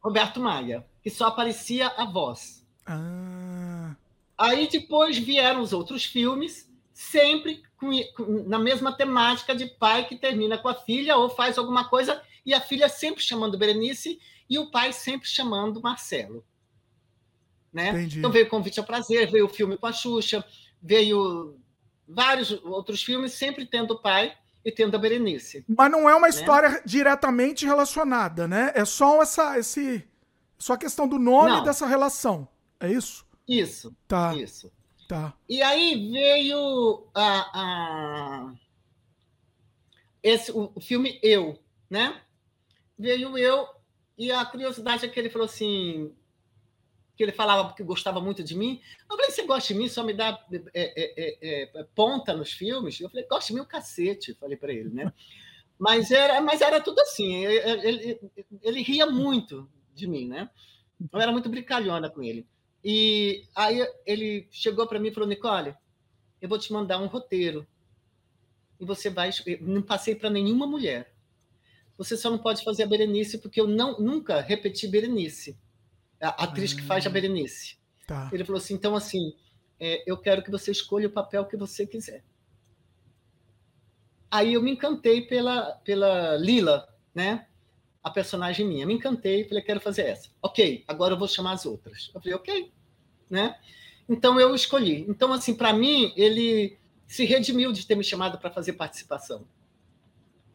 Roberto 0.03 0.39
Maia, 0.39 0.85
que 1.01 1.09
só 1.09 1.27
aparecia 1.27 1.87
a 1.87 2.05
voz. 2.05 2.63
Ah. 2.85 3.95
Aí 4.37 4.67
depois 4.67 5.17
vieram 5.17 5.61
os 5.61 5.73
outros 5.73 6.05
filmes, 6.05 6.69
sempre 6.93 7.63
com, 7.77 7.89
com, 8.15 8.43
na 8.47 8.59
mesma 8.59 8.95
temática 8.95 9.55
de 9.55 9.65
pai 9.65 10.05
que 10.05 10.15
termina 10.15 10.57
com 10.57 10.67
a 10.67 10.75
filha 10.75 11.15
ou 11.15 11.29
faz 11.29 11.57
alguma 11.57 11.89
coisa, 11.89 12.21
e 12.45 12.53
a 12.53 12.61
filha 12.61 12.87
sempre 12.87 13.23
chamando 13.23 13.57
Berenice 13.57 14.19
e 14.49 14.59
o 14.59 14.69
pai 14.69 14.93
sempre 14.93 15.27
chamando 15.27 15.81
Marcelo. 15.81 16.45
Né? 17.75 18.03
Então 18.03 18.31
veio 18.31 18.47
Convite 18.47 18.79
ao 18.79 18.85
Prazer, 18.85 19.29
veio 19.29 19.47
o 19.47 19.49
filme 19.49 19.77
com 19.77 19.85
a 19.85 19.91
Xuxa, 19.91 20.45
veio 20.81 21.59
vários 22.07 22.51
outros 22.63 23.03
filmes, 23.03 23.33
sempre 23.33 23.65
tendo 23.65 23.95
o 23.95 24.01
pai 24.01 24.33
e 24.63 24.71
tendo 24.71 24.95
a 24.95 24.97
Berenice. 24.97 25.65
Mas 25.67 25.91
não 25.91 26.09
é 26.09 26.15
uma 26.15 26.27
né? 26.27 26.29
história 26.29 26.81
diretamente 26.85 27.65
relacionada, 27.65 28.47
né? 28.47 28.71
É 28.73 28.85
só 28.85 29.21
essa 29.21 29.59
esse 29.59 30.07
só 30.57 30.75
a 30.75 30.77
questão 30.77 31.05
do 31.05 31.19
nome 31.19 31.51
não. 31.51 31.63
dessa 31.65 31.85
relação. 31.85 32.47
É 32.79 32.89
isso? 32.89 33.25
Isso. 33.45 33.93
Tá. 34.07 34.33
Isso. 34.33 34.71
Tá. 35.05 35.33
E 35.49 35.61
aí 35.61 36.09
veio 36.09 37.07
a, 37.13 37.51
a 37.53 38.53
esse 40.23 40.49
o, 40.49 40.71
o 40.73 40.79
filme 40.79 41.19
Eu, 41.21 41.59
né? 41.89 42.21
Veio 42.97 43.37
Eu 43.37 43.67
e 44.17 44.31
a 44.31 44.45
curiosidade 44.45 45.05
é 45.05 45.09
que 45.09 45.19
ele 45.19 45.29
falou 45.29 45.45
assim: 45.45 46.15
que 47.15 47.23
ele 47.23 47.31
falava 47.31 47.73
que 47.73 47.83
gostava 47.83 48.19
muito 48.19 48.43
de 48.43 48.55
mim. 48.55 48.81
Eu 49.09 49.15
falei, 49.15 49.31
você 49.31 49.45
gosta 49.45 49.73
de 49.73 49.79
mim, 49.79 49.87
só 49.87 50.03
me 50.03 50.13
dá 50.13 50.45
é, 50.51 50.61
é, 50.73 51.37
é, 51.41 51.71
é 51.73 51.83
ponta 51.95 52.33
nos 52.33 52.51
filmes? 52.51 52.99
Eu 52.99 53.09
falei, 53.09 53.25
gosta 53.25 53.47
de 53.47 53.53
mim 53.53 53.61
o 53.61 53.65
cacete, 53.65 54.33
falei 54.33 54.57
para 54.57 54.73
ele, 54.73 54.89
né? 54.89 55.13
Mas 55.79 56.11
era, 56.11 56.39
mas 56.41 56.61
era 56.61 56.81
tudo 56.81 56.99
assim, 56.99 57.45
ele, 57.45 57.87
ele, 57.87 58.19
ele 58.61 58.81
ria 58.81 59.05
muito 59.05 59.69
de 59.93 60.07
mim, 60.07 60.27
né? 60.27 60.49
Eu 61.11 61.19
era 61.19 61.31
muito 61.31 61.49
brincalhona 61.49 62.09
com 62.09 62.23
ele. 62.23 62.45
E 62.83 63.47
aí 63.55 63.85
ele 64.05 64.47
chegou 64.51 64.85
para 64.87 64.99
mim 64.99 65.09
e 65.09 65.13
falou, 65.13 65.27
Nicole, 65.27 65.75
eu 66.41 66.47
vou 66.47 66.59
te 66.59 66.71
mandar 66.71 67.01
um 67.01 67.07
roteiro. 67.07 67.65
E 68.79 68.85
você 68.85 69.09
vai... 69.09 69.29
não 69.61 69.81
passei 69.81 70.15
para 70.15 70.29
nenhuma 70.29 70.67
mulher. 70.67 71.13
Você 71.97 72.17
só 72.17 72.29
não 72.29 72.37
pode 72.37 72.63
fazer 72.63 72.83
a 72.83 72.87
Berenice, 72.87 73.37
porque 73.37 73.59
eu 73.59 73.67
não, 73.67 73.99
nunca 73.99 74.41
repeti 74.41 74.87
Berenice 74.87 75.57
a 76.29 76.43
atriz 76.43 76.73
que 76.73 76.81
faz 76.81 77.05
a 77.05 77.09
ah, 77.09 77.11
Berenice. 77.11 77.77
Tá. 78.07 78.29
Ele 78.31 78.43
falou 78.43 78.59
assim: 78.59 78.73
então, 78.73 78.95
assim, 78.95 79.35
é, 79.79 80.03
eu 80.09 80.17
quero 80.17 80.43
que 80.43 80.51
você 80.51 80.71
escolha 80.71 81.07
o 81.07 81.11
papel 81.11 81.45
que 81.45 81.57
você 81.57 81.85
quiser. 81.85 82.23
Aí 84.29 84.53
eu 84.53 84.61
me 84.61 84.71
encantei 84.71 85.21
pela, 85.21 85.71
pela 85.83 86.35
Lila, 86.37 86.87
né? 87.13 87.47
A 88.03 88.09
personagem 88.09 88.67
minha. 88.67 88.85
Me 88.85 88.93
encantei, 88.93 89.47
falei: 89.47 89.63
quero 89.63 89.79
fazer 89.79 90.03
essa. 90.03 90.29
Ok, 90.41 90.83
agora 90.87 91.13
eu 91.13 91.19
vou 91.19 91.27
chamar 91.27 91.53
as 91.53 91.65
outras. 91.65 92.11
Eu 92.13 92.21
falei: 92.21 92.35
ok, 92.35 92.71
né? 93.29 93.57
Então 94.07 94.39
eu 94.39 94.53
escolhi. 94.53 95.05
Então, 95.09 95.33
assim, 95.33 95.55
para 95.55 95.73
mim, 95.73 96.13
ele 96.15 96.77
se 97.07 97.25
redimiu 97.25 97.71
de 97.71 97.85
ter 97.85 97.95
me 97.95 98.03
chamado 98.03 98.37
para 98.37 98.51
fazer 98.51 98.73
participação. 98.73 99.47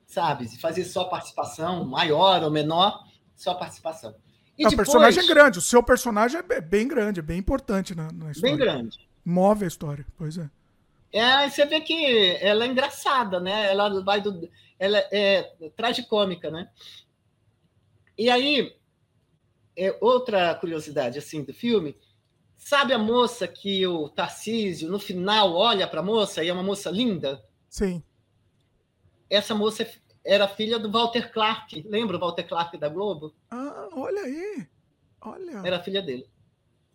Sabe? 0.06 0.48
Fazer 0.58 0.84
só 0.84 1.04
participação, 1.04 1.84
maior 1.84 2.42
ou 2.42 2.50
menor, 2.50 3.04
só 3.36 3.54
participação. 3.54 4.14
E 4.60 4.68
depois... 4.68 4.74
O 4.74 4.92
personagem 4.92 5.24
é 5.24 5.26
grande, 5.26 5.58
o 5.58 5.62
seu 5.62 5.82
personagem 5.82 6.40
é 6.50 6.60
bem 6.60 6.86
grande, 6.86 7.20
é 7.20 7.22
bem 7.22 7.38
importante 7.38 7.94
na, 7.94 8.12
na 8.12 8.30
história. 8.30 8.56
Bem 8.56 8.56
grande. 8.56 9.08
Move 9.24 9.64
a 9.64 9.68
história, 9.68 10.06
pois 10.18 10.36
é. 10.36 10.50
É, 11.12 11.48
você 11.48 11.64
vê 11.64 11.80
que 11.80 12.36
ela 12.40 12.64
é 12.64 12.68
engraçada, 12.68 13.40
né? 13.40 13.70
Ela 13.70 14.02
vai 14.02 14.20
do. 14.20 14.48
Ela 14.78 14.98
é 15.10 15.42
tragicômica, 15.76 16.50
né? 16.50 16.68
E 18.16 18.28
aí, 18.28 18.76
é 19.76 19.96
outra 20.00 20.54
curiosidade 20.54 21.18
assim 21.18 21.42
do 21.42 21.54
filme. 21.54 21.96
Sabe 22.56 22.92
a 22.92 22.98
moça 22.98 23.48
que 23.48 23.86
o 23.86 24.08
Tarcísio, 24.10 24.90
no 24.90 24.98
final, 24.98 25.54
olha 25.54 25.88
para 25.88 26.00
a 26.00 26.04
moça 26.04 26.44
e 26.44 26.48
é 26.48 26.52
uma 26.52 26.62
moça 26.62 26.90
linda? 26.90 27.42
Sim. 27.68 28.02
essa 29.30 29.54
moça 29.54 29.86
era 30.32 30.46
filha 30.48 30.78
do 30.78 30.90
Walter 30.90 31.32
Clark. 31.32 31.82
Lembra 31.88 32.16
o 32.16 32.20
Walter 32.20 32.44
Clark 32.44 32.76
da 32.78 32.88
Globo? 32.88 33.34
Ah, 33.50 33.88
olha 33.92 34.22
aí. 34.22 34.66
Olha. 35.20 35.62
Era 35.64 35.82
filha 35.82 36.00
dele. 36.00 36.26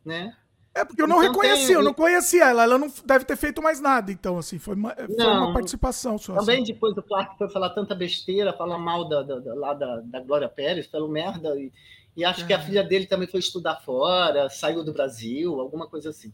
Né? 0.03 0.35
É 0.73 0.83
porque 0.83 1.01
eu 1.01 1.07
não 1.07 1.17
Então 1.23 1.31
reconheci, 1.31 1.67
tem- 1.67 1.75
eu 1.75 1.83
não 1.83 1.93
conhecia 1.93 2.45
ela. 2.49 2.63
Ela 2.63 2.77
não 2.77 2.91
deve 3.05 3.23
ter 3.25 3.35
feito 3.37 3.61
mais 3.61 3.79
nada, 3.79 4.11
então, 4.11 4.37
assim. 4.37 4.59
Foi 4.59 4.75
uma, 4.75 4.93
foi 4.95 5.07
Não. 5.15 5.45
uma 5.45 5.53
participação 5.53 6.17
só. 6.17 6.35
Também 6.35 6.63
assim. 6.63 6.73
depois 6.73 6.95
o 6.97 7.01
Clark 7.03 7.37
foi 7.37 7.49
falar 7.49 7.69
tanta 7.71 7.93
besteira, 7.95 8.51
falar 8.53 8.77
mal 8.77 9.07
da, 9.07 9.21
da, 9.23 9.39
da- 9.39 9.53
lá 9.53 9.73
da, 9.73 10.01
da 10.01 10.19
Glória 10.21 10.49
Pérez, 10.49 10.85
falou 10.87 11.07
merda. 11.09 11.57
E, 11.59 11.71
e 12.17 12.23
acho 12.25 12.45
que 12.47 12.53
a 12.53 12.57
É. 12.57 12.61
filha 12.61 12.83
dele 12.83 13.05
também 13.05 13.27
foi 13.27 13.39
estudar 13.39 13.75
fora, 13.81 14.49
saiu 14.49 14.83
do 14.83 14.91
Brasil, 14.93 15.59
alguma 15.59 15.87
coisa 15.87 16.09
assim. 16.09 16.33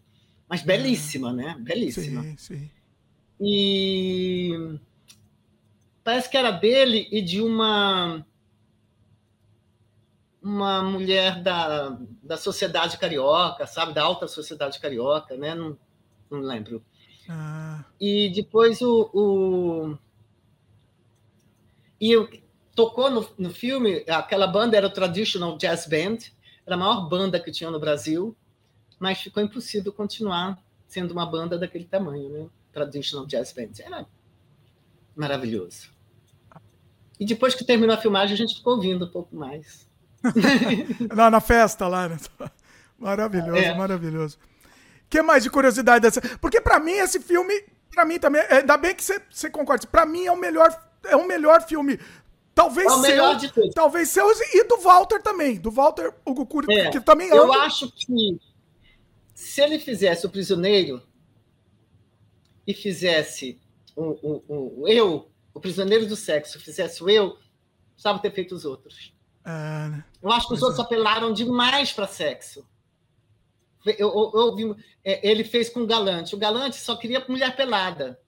Mas 0.49 0.61
belíssima, 0.63 1.31
né? 1.33 1.55
Belíssima. 1.59 2.21
Sim, 2.23 2.38
sim. 2.38 2.69
E 3.39 4.77
parece 6.03 6.30
que 6.30 6.38
era 6.38 6.51
dele 6.51 7.07
e 7.11 7.21
de 7.21 7.41
uma 7.41 8.25
uma 10.41 10.81
mulher 10.83 11.41
da, 11.41 11.97
da 12.23 12.35
sociedade 12.38 12.97
carioca, 12.97 13.67
sabe? 13.67 13.93
Da 13.93 14.03
alta 14.03 14.27
sociedade 14.27 14.80
carioca, 14.80 15.38
né? 15.38 15.53
Não, 15.53 15.77
não 16.30 16.39
lembro. 16.39 16.83
Ah, 17.30 17.85
E 17.99 18.30
depois 18.33 18.81
o. 18.81 19.09
o... 19.13 19.97
E 21.99 22.11
eu- 22.11 22.30
tocou 22.75 23.09
no, 23.11 23.27
no 23.38 23.49
filme, 23.53 24.03
aquela 24.07 24.47
banda 24.47 24.77
era 24.77 24.88
o 24.88 24.89
Traditional 24.89 25.57
Jazz 25.57 25.85
Band, 25.88 26.17
era 26.65 26.75
a 26.75 26.77
maior 26.77 27.07
banda 27.07 27.39
que 27.39 27.51
tinha 27.51 27.69
no 27.69 27.80
Brasil, 27.80 28.35
mas 28.99 29.19
ficou 29.21 29.43
impossível 29.43 29.91
continuar 29.93 30.61
sendo 30.88 31.11
uma 31.11 31.25
banda 31.25 31.57
daquele 31.57 31.85
tamanho, 31.85 32.30
né? 32.30 32.49
Traditional 32.73 33.25
Jazz 33.27 33.53
Band. 33.53 33.71
Era 33.80 34.07
maravilhoso. 35.15 35.90
E 37.19 37.25
depois 37.25 37.53
que 37.53 37.64
terminou 37.64 37.95
a 37.95 37.99
filmagem, 37.99 38.33
a 38.33 38.38
gente 38.38 38.56
ficou 38.56 38.75
ouvindo 38.75 39.06
um 39.06 39.09
pouco 39.11 39.35
mais. 39.35 39.88
Lá 41.15 41.30
na 41.30 41.40
festa, 41.41 41.88
lá, 41.88 42.07
né? 42.09 42.17
Maravilhoso, 42.98 43.57
É. 43.57 43.73
maravilhoso. 43.75 44.38
O 45.06 45.09
que 45.09 45.22
mais 45.23 45.43
de 45.43 45.49
curiosidade 45.49 46.01
dessa? 46.03 46.22
Porque 46.40 46.61
pra 46.61 46.80
mim 46.80 46.91
esse 46.91 47.19
filme, 47.19 47.53
pra 47.90 48.06
mim 48.06 48.19
também, 48.19 48.41
é, 48.43 48.57
ainda 48.57 48.77
bem 48.77 48.93
que 48.95 49.03
você 49.03 49.49
concorda. 49.49 49.88
Pra 49.88 50.06
mim 50.06 50.25
é 50.25 50.31
o 50.31 50.38
melhor, 50.38 50.69
é 51.06 51.15
o 51.15 51.27
melhor 51.27 51.61
filme. 51.67 51.99
Talvez 52.53 52.88
É 52.88 52.91
o 52.95 53.01
seu, 53.01 53.35
de 53.38 53.51
todos. 53.51 53.73
talvez 53.73 54.09
seu 54.09 54.30
e 54.53 54.64
do 54.67 54.77
Walter 54.77 55.22
também, 55.22 55.56
do 55.59 55.72
Walter 55.72 56.14
Hugo 56.25 56.45
Cury, 56.45 56.72
É, 56.72 56.90
que 56.91 57.01
também 57.01 57.30
eu 57.30 57.43
amo. 57.43 57.53
acho 57.53 57.91
que 57.91 58.40
se 59.33 59.61
ele 59.61 59.80
fizesse 59.80 60.25
o 60.25 60.30
prisioneiro 60.30 61.01
e 62.67 62.73
fizesse 62.73 63.59
o, 64.01 64.43
o, 64.47 64.81
o 64.81 64.88
eu, 64.88 65.31
o 65.53 65.59
prisioneiro 65.59 66.05
do 66.07 66.15
sexo, 66.15 66.59
fizesse 66.59 67.03
o 67.03 67.09
eu, 67.09 67.38
precisava 67.93 68.19
ter 68.19 68.31
feito 68.31 68.53
os 68.55 68.65
outros. 68.65 69.13
É, 69.45 69.49
né? 69.89 70.05
Eu 70.21 70.31
acho 70.31 70.47
que 70.47 70.53
os 70.53 70.61
outros 70.61 70.80
apelaram 70.80 71.33
demais 71.33 71.91
para 71.91 72.07
sexo. 72.07 72.67
Eu, 73.85 73.95
eu- 74.13 74.31
eu 74.35 74.55
vi- 74.55 74.83
é, 75.03 75.27
ele 75.27 75.43
fez 75.43 75.67
com 75.69 75.81
o 75.81 75.88
Galante. 75.88 76.35
O 76.35 76.38
Galante 76.38 76.75
só 76.77 76.95
queria 76.95 77.23
mulher 77.27 77.55
pelada. 77.55 78.19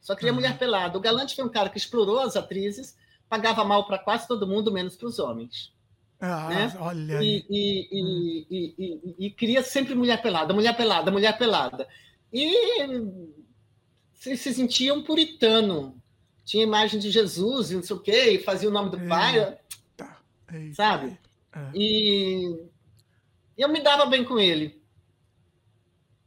Só 0.00 0.14
queria 0.14 0.34
mulher 0.34 0.58
pelada. 0.58 0.98
O 0.98 1.00
Galante 1.00 1.34
foi 1.34 1.44
um 1.44 1.48
cara 1.48 1.70
que 1.70 1.78
explorou 1.78 2.20
as 2.20 2.36
atrizes, 2.36 2.94
pagava 3.28 3.64
mal 3.64 3.86
para 3.86 3.98
quase 3.98 4.28
todo 4.28 4.46
mundo, 4.46 4.70
menos 4.70 4.96
para 4.96 5.08
os 5.08 5.18
homens 5.18 5.72
Ah, 6.20 6.48
né? 6.50 6.76
olha. 6.78 7.22
E, 7.22 7.46
e, 7.48 7.88
e, 7.90 8.46
e, 8.50 8.74
e- 8.78 9.26
e 9.26 9.30
queria 9.30 9.62
sempre 9.62 9.94
mulher 9.94 10.20
pelada, 10.20 10.52
mulher 10.52 10.76
pelada, 10.76 11.10
mulher 11.10 11.38
pelada. 11.38 11.88
E 12.30 12.52
se, 14.24 14.38
se 14.38 14.54
sentia 14.54 14.94
um 14.94 15.02
puritano. 15.02 16.00
Tinha 16.44 16.62
imagem 16.62 16.98
de 16.98 17.10
Jesus 17.10 17.70
e 17.70 17.74
não 17.74 17.82
sei 17.82 17.96
o 17.96 18.00
quê, 18.00 18.30
e 18.30 18.42
fazia 18.42 18.68
o 18.68 18.72
nome 18.72 18.90
do 18.90 19.06
pai, 19.06 19.58
sabe? 20.74 21.18
E 21.74 22.58
eu 23.56 23.68
me 23.68 23.82
dava 23.82 24.06
bem 24.06 24.24
com 24.24 24.38
ele. 24.38 24.82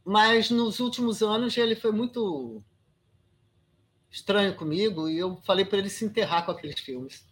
Mas 0.04 0.48
nos 0.48 0.78
últimos 0.78 1.22
anos 1.22 1.56
ele 1.56 1.74
foi 1.74 1.90
muito 1.90 2.62
estranho 4.10 4.54
comigo 4.54 5.08
e 5.08 5.18
eu 5.18 5.36
falei 5.44 5.64
para 5.64 5.78
ele 5.78 5.90
se 5.90 6.04
enterrar 6.04 6.46
com 6.46 6.52
aqueles 6.52 6.78
filmes. 6.78 7.26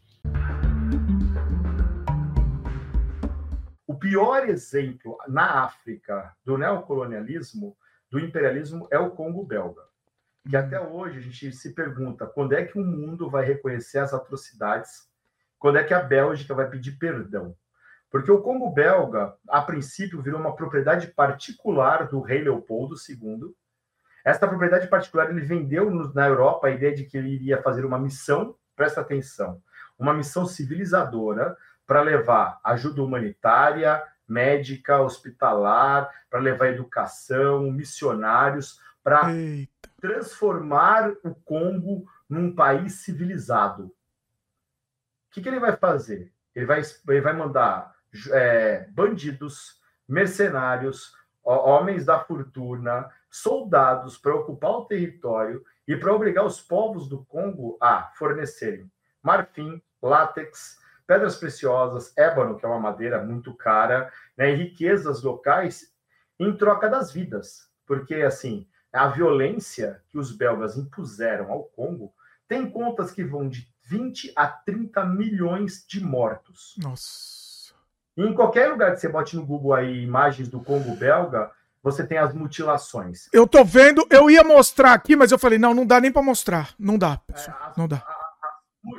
O 3.86 3.94
pior 3.94 4.48
exemplo 4.48 5.16
na 5.28 5.64
África 5.64 6.36
do 6.44 6.58
neocolonialismo, 6.58 7.76
do 8.10 8.18
imperialismo, 8.18 8.86
é 8.90 8.98
o 8.98 9.10
Congo 9.10 9.44
belga. 9.44 9.82
Que 10.48 10.56
até 10.56 10.80
hoje 10.80 11.18
a 11.18 11.22
gente 11.22 11.52
se 11.52 11.74
pergunta 11.74 12.26
quando 12.26 12.52
é 12.52 12.64
que 12.64 12.78
o 12.78 12.84
mundo 12.84 13.28
vai 13.28 13.44
reconhecer 13.44 13.98
as 13.98 14.14
atrocidades, 14.14 15.08
quando 15.58 15.78
é 15.78 15.84
que 15.84 15.94
a 15.94 16.00
Bélgica 16.00 16.54
vai 16.54 16.68
pedir 16.68 16.92
perdão. 16.92 17.56
Porque 18.10 18.30
o 18.30 18.40
Congo 18.40 18.70
belga, 18.70 19.34
a 19.48 19.60
princípio, 19.60 20.22
virou 20.22 20.40
uma 20.40 20.54
propriedade 20.54 21.08
particular 21.08 22.08
do 22.08 22.20
rei 22.20 22.42
Leopoldo 22.42 22.94
II. 22.94 23.52
Esta 24.24 24.46
propriedade 24.46 24.86
particular 24.88 25.30
ele 25.30 25.40
vendeu 25.40 25.90
na 26.14 26.26
Europa 26.26 26.68
a 26.68 26.70
ideia 26.70 26.94
de 26.94 27.04
que 27.04 27.16
ele 27.16 27.30
iria 27.30 27.62
fazer 27.62 27.84
uma 27.84 27.98
missão, 27.98 28.56
presta 28.74 29.00
atenção, 29.00 29.60
uma 29.98 30.14
missão 30.14 30.46
civilizadora 30.46 31.56
para 31.86 32.02
levar 32.02 32.60
ajuda 32.64 33.02
humanitária, 33.02 34.02
médica, 34.28 35.00
hospitalar, 35.00 36.10
para 36.28 36.40
levar 36.40 36.68
educação, 36.68 37.70
missionários, 37.70 38.80
para 39.02 39.30
transformar 40.06 41.12
o 41.24 41.34
Congo 41.34 42.06
num 42.28 42.54
país 42.54 43.04
civilizado. 43.04 43.86
O 43.86 43.92
que, 45.32 45.42
que 45.42 45.48
ele 45.48 45.58
vai 45.58 45.76
fazer? 45.76 46.32
Ele 46.54 46.66
vai, 46.66 46.80
ele 47.08 47.20
vai 47.20 47.32
mandar 47.32 47.94
é, 48.32 48.86
bandidos, 48.90 49.80
mercenários, 50.08 51.12
homens 51.42 52.04
da 52.04 52.20
fortuna, 52.20 53.10
soldados 53.28 54.16
para 54.16 54.34
ocupar 54.34 54.70
o 54.70 54.84
território 54.84 55.64
e 55.86 55.96
para 55.96 56.14
obrigar 56.14 56.44
os 56.44 56.60
povos 56.60 57.08
do 57.08 57.24
Congo 57.24 57.76
a 57.80 58.10
fornecerem 58.14 58.90
marfim, 59.26 59.82
látex, 60.00 60.78
pedras 61.04 61.36
preciosas, 61.36 62.16
ébano, 62.16 62.56
que 62.56 62.64
é 62.64 62.68
uma 62.68 62.78
madeira 62.78 63.20
muito 63.24 63.52
cara, 63.54 64.12
né, 64.36 64.52
e 64.52 64.54
riquezas 64.54 65.24
locais 65.24 65.92
em 66.38 66.56
troca 66.56 66.88
das 66.88 67.12
vidas. 67.12 67.68
Porque, 67.84 68.14
assim, 68.16 68.68
a 68.92 69.08
violência 69.08 70.02
que 70.08 70.18
os 70.18 70.32
belgas 70.32 70.76
impuseram 70.76 71.50
ao 71.50 71.64
Congo 71.64 72.12
tem 72.48 72.70
contas 72.70 73.10
que 73.10 73.24
vão 73.24 73.48
de 73.48 73.66
20 73.84 74.32
a 74.34 74.46
30 74.46 75.04
milhões 75.04 75.84
de 75.86 76.02
mortos. 76.02 76.74
Nossa. 76.78 77.74
Em 78.16 78.32
qualquer 78.34 78.70
lugar 78.70 78.92
que 78.92 79.00
você 79.00 79.08
bote 79.08 79.36
no 79.36 79.44
Google 79.44 79.74
aí 79.74 80.02
imagens 80.02 80.48
do 80.48 80.60
Congo 80.60 80.96
belga, 80.96 81.50
você 81.82 82.04
tem 82.04 82.18
as 82.18 82.34
mutilações. 82.34 83.28
Eu 83.32 83.46
tô 83.46 83.62
vendo, 83.64 84.04
eu 84.10 84.30
ia 84.30 84.42
mostrar 84.42 84.92
aqui, 84.92 85.14
mas 85.14 85.30
eu 85.30 85.38
falei, 85.38 85.58
não, 85.58 85.74
não 85.74 85.86
dá 85.86 86.00
nem 86.00 86.10
pra 86.10 86.22
mostrar. 86.22 86.74
Não 86.78 86.98
dá, 86.98 87.18
pessoal. 87.18 87.72
Não 87.76 87.86
dá. 87.86 88.04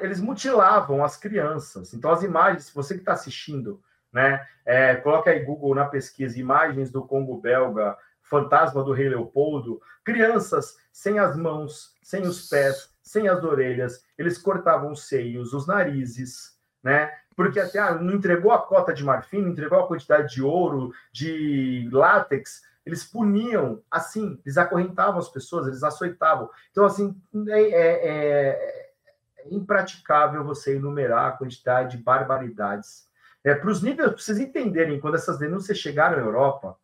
eles 0.01 0.21
mutilavam 0.21 1.03
as 1.03 1.17
crianças. 1.17 1.93
Então, 1.93 2.11
as 2.11 2.23
imagens, 2.23 2.65
se 2.65 2.75
você 2.75 2.93
que 2.93 3.01
está 3.01 3.13
assistindo, 3.13 3.81
né, 4.13 4.45
é, 4.65 4.95
coloca 4.95 5.31
aí 5.31 5.43
Google 5.43 5.75
na 5.75 5.85
pesquisa, 5.85 6.39
imagens 6.39 6.89
do 6.89 7.03
Congo 7.03 7.41
belga, 7.41 7.97
fantasma 8.29 8.83
do 8.83 8.93
rei 8.93 9.09
Leopoldo, 9.09 9.81
crianças 10.03 10.77
sem 10.91 11.19
as 11.19 11.35
mãos, 11.35 11.95
sem 12.01 12.23
os 12.23 12.49
pés, 12.49 12.93
sem 13.01 13.27
as 13.27 13.43
orelhas, 13.43 14.03
eles 14.17 14.37
cortavam 14.37 14.91
os 14.91 15.07
seios, 15.07 15.53
os 15.53 15.67
narizes, 15.67 16.57
né? 16.83 17.11
Porque 17.35 17.59
até 17.59 17.79
ah, 17.79 17.93
não 17.93 18.15
entregou 18.15 18.51
a 18.51 18.59
cota 18.59 18.93
de 18.93 19.03
marfim, 19.03 19.41
não 19.41 19.49
entregou 19.49 19.79
a 19.79 19.87
quantidade 19.87 20.33
de 20.33 20.41
ouro, 20.41 20.91
de 21.11 21.87
látex, 21.91 22.63
eles 22.85 23.03
puniam 23.03 23.81
assim, 23.91 24.39
eles 24.45 24.57
acorrentavam 24.57 25.19
as 25.19 25.29
pessoas, 25.29 25.67
eles 25.67 25.83
açoitavam. 25.83 26.49
Então, 26.71 26.85
assim, 26.85 27.15
é, 27.49 27.61
é- 27.61 28.07
é- 28.07 28.91
é 29.39 29.53
impraticável 29.53 30.43
você 30.43 30.77
enumerar 30.77 31.27
a 31.27 31.37
quantidade 31.37 31.97
de 31.97 32.03
barbaridades. 32.03 33.07
É, 33.43 33.53
para 33.53 33.69
os 33.69 33.81
níveis, 33.81 34.11
vocês 34.13 34.39
entenderem, 34.39 34.99
quando 34.99 35.15
essas 35.15 35.37
denúncias 35.37 35.77
chegaram 35.77 36.17
à 36.17 36.21
Europa, 36.21 36.77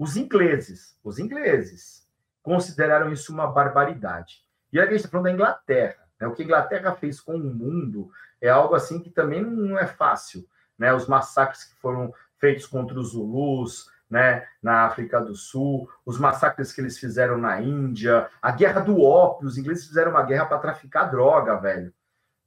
os 0.00 0.16
ingleses, 0.16 0.96
os 1.04 1.18
ingleses, 1.18 2.08
consideraram 2.42 3.12
isso 3.12 3.32
uma 3.32 3.46
barbaridade. 3.46 4.42
E 4.72 4.80
a 4.80 4.84
gente 4.86 4.96
está 4.96 5.08
falando 5.10 5.26
da 5.26 5.32
Inglaterra. 5.32 6.08
Né? 6.18 6.26
O 6.26 6.32
que 6.32 6.42
a 6.42 6.44
Inglaterra 6.46 6.94
fez 6.94 7.20
com 7.20 7.34
o 7.34 7.38
mundo 7.54 8.10
é 8.40 8.48
algo 8.48 8.74
assim 8.74 8.98
que 9.00 9.10
também 9.10 9.44
não 9.44 9.78
é 9.78 9.86
fácil. 9.86 10.48
Né? 10.78 10.90
Os 10.94 11.06
massacres 11.06 11.64
que 11.64 11.74
foram 11.76 12.14
feitos 12.38 12.66
contra 12.66 12.98
os 12.98 13.10
Zulus, 13.10 13.90
né, 14.08 14.44
na 14.62 14.86
África 14.86 15.20
do 15.20 15.34
Sul, 15.36 15.88
os 16.04 16.18
massacres 16.18 16.72
que 16.72 16.80
eles 16.80 16.98
fizeram 16.98 17.36
na 17.38 17.60
Índia, 17.60 18.28
a 18.42 18.50
guerra 18.50 18.80
do 18.80 19.00
ópio, 19.02 19.46
os 19.46 19.56
ingleses 19.58 19.86
fizeram 19.86 20.10
uma 20.12 20.22
guerra 20.22 20.46
para 20.46 20.58
traficar 20.58 21.04
droga, 21.04 21.56
velho. 21.60 21.92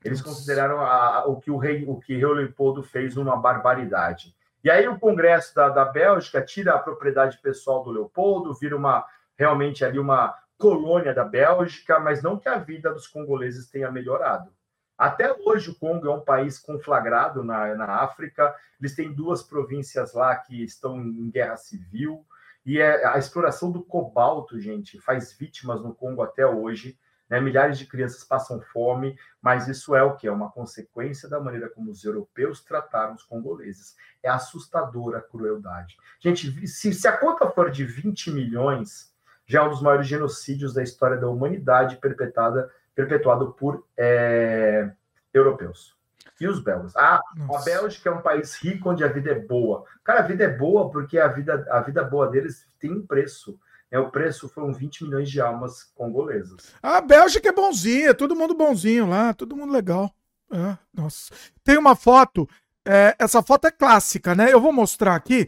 Eles 0.04 0.22
consideraram 0.22 0.82
a- 0.82 1.20
a- 1.20 1.26
o 1.28 1.40
que 1.40 1.50
o 1.50 1.58
rei, 1.58 1.86
o 1.88 1.98
que 2.00 2.26
o 2.26 2.34
Leopoldo 2.34 2.84
fez 2.84 3.16
uma 3.16 3.38
barbaridade. 3.38 4.36
E 4.64 4.72
aí 4.72 4.88
o 4.88 5.00
Congresso 5.00 5.54
da, 5.54 5.70
da 5.70 5.86
Bélgica 5.86 6.42
tira 6.42 6.74
a 6.74 6.80
propriedade 6.80 7.38
pessoal 7.40 7.84
do 7.84 7.92
Leopoldo, 7.92 8.54
vira 8.54 8.76
uma 8.78 9.06
realmente 9.38 9.84
ali 9.84 10.00
uma, 10.00 10.36
colônia 10.64 11.14
da 11.14 11.26
Bélgica, 11.26 12.00
mas 12.00 12.24
não 12.24 12.40
que 12.40 12.48
a 12.48 12.58
vida 12.58 12.94
dos 12.94 13.06
congoleses 13.06 13.70
tenha 13.70 13.92
melhorado. 13.92 14.50
Até 14.98 15.34
hoje, 15.34 15.72
o 15.72 15.76
Congo 15.76 16.08
é 16.08 16.16
um 16.16 16.22
país 16.22 16.58
conflagrado 16.58 17.44
na, 17.44 17.76
na 17.76 17.86
África. 18.02 18.56
Eles 18.80 18.96
têm 18.96 19.12
duas 19.12 19.44
províncias 19.44 20.14
lá 20.14 20.34
que 20.38 20.64
estão 20.64 21.02
em 21.02 21.30
guerra 21.30 21.58
civil. 21.58 22.26
E 22.66 22.80
é, 22.80 23.06
a 23.06 23.18
exploração 23.18 23.72
do 23.72 23.84
cobalto, 23.84 24.58
gente, 24.58 25.02
faz 25.02 25.34
vítimas 25.34 25.82
no 25.82 25.94
Congo 25.94 26.22
até 26.22 26.48
hoje. 26.48 26.98
Né? 27.30 27.40
Milhares 27.40 27.78
de 27.78 27.86
crianças 27.86 28.24
passam 28.24 28.62
fome, 28.62 29.18
mas 29.42 29.68
isso 29.68 29.96
é 29.96 30.04
o 30.04 30.16
que? 30.16 30.28
É 30.28 30.32
uma 30.32 30.52
consequência 30.52 31.30
da 31.30 31.40
maneira 31.40 31.70
como 31.70 31.92
os 31.92 32.04
europeus 32.04 32.62
trataram 32.62 33.16
os 33.16 33.24
congoleses. 33.24 33.96
É 34.22 34.30
assustadora 34.30 35.20
a 35.20 35.22
crueldade. 35.22 35.98
Gente, 36.20 36.68
se, 36.68 36.94
se 36.94 37.08
a 37.08 37.18
conta 37.18 37.50
for 37.50 37.72
de 37.72 37.86
20 37.86 38.32
milhões, 38.32 39.14
já 39.46 39.60
é 39.60 39.64
um 39.64 39.70
dos 39.70 39.82
maiores 39.82 40.08
genocídios 40.08 40.74
da 40.74 40.84
história 40.84 41.18
da 41.18 41.28
humanidade 41.28 41.98
perpetrada 41.98 42.72
perpetuado 42.96 43.54
por 43.54 43.86
é, 43.98 44.92
europeus. 45.34 45.96
E 46.40 46.48
os 46.48 46.60
belgas? 46.60 46.96
Ah, 46.96 47.22
Nossa. 47.36 47.60
a 47.60 47.64
Bélgica 47.64 48.10
é 48.10 48.14
um 48.14 48.22
país 48.22 48.56
rico 48.56 48.90
onde 48.90 49.04
a 49.04 49.08
vida 49.08 49.32
é 49.32 49.40
boa. 49.40 49.86
Cara, 50.04 50.20
a 50.20 50.24
vida 50.24 50.44
é 50.44 50.50
boa 50.50 50.90
porque 50.90 51.18
a 51.18 51.28
vida, 51.28 51.66
a 51.70 51.82
vida 51.82 52.04
boa 52.04 52.28
deles 52.28 52.68
tem 52.80 52.92
um 52.92 53.06
preço. 53.06 53.60
É, 53.94 54.00
o 54.00 54.10
preço 54.10 54.50
foram 54.50 54.74
20 54.74 55.04
milhões 55.04 55.30
de 55.30 55.40
almas 55.40 55.84
congolesas. 55.94 56.74
A 56.82 57.00
Bélgica 57.00 57.50
é 57.50 57.52
bonzinha, 57.52 58.12
todo 58.16 58.36
mundo 58.36 58.56
bonzinho 58.56 59.08
lá, 59.08 59.36
todo 59.36 59.56
mundo 59.56 59.72
legal. 59.72 60.12
É, 60.52 60.76
nossa. 60.92 61.32
Tem 61.64 61.78
uma 61.78 61.96
foto, 61.96 62.50
é, 62.84 63.16
essa 63.20 63.44
foto 63.44 63.68
é 63.68 63.72
clássica, 63.72 64.34
né? 64.34 64.52
Eu 64.52 64.60
vou 64.60 64.74
mostrar 64.74 65.14
aqui, 65.14 65.48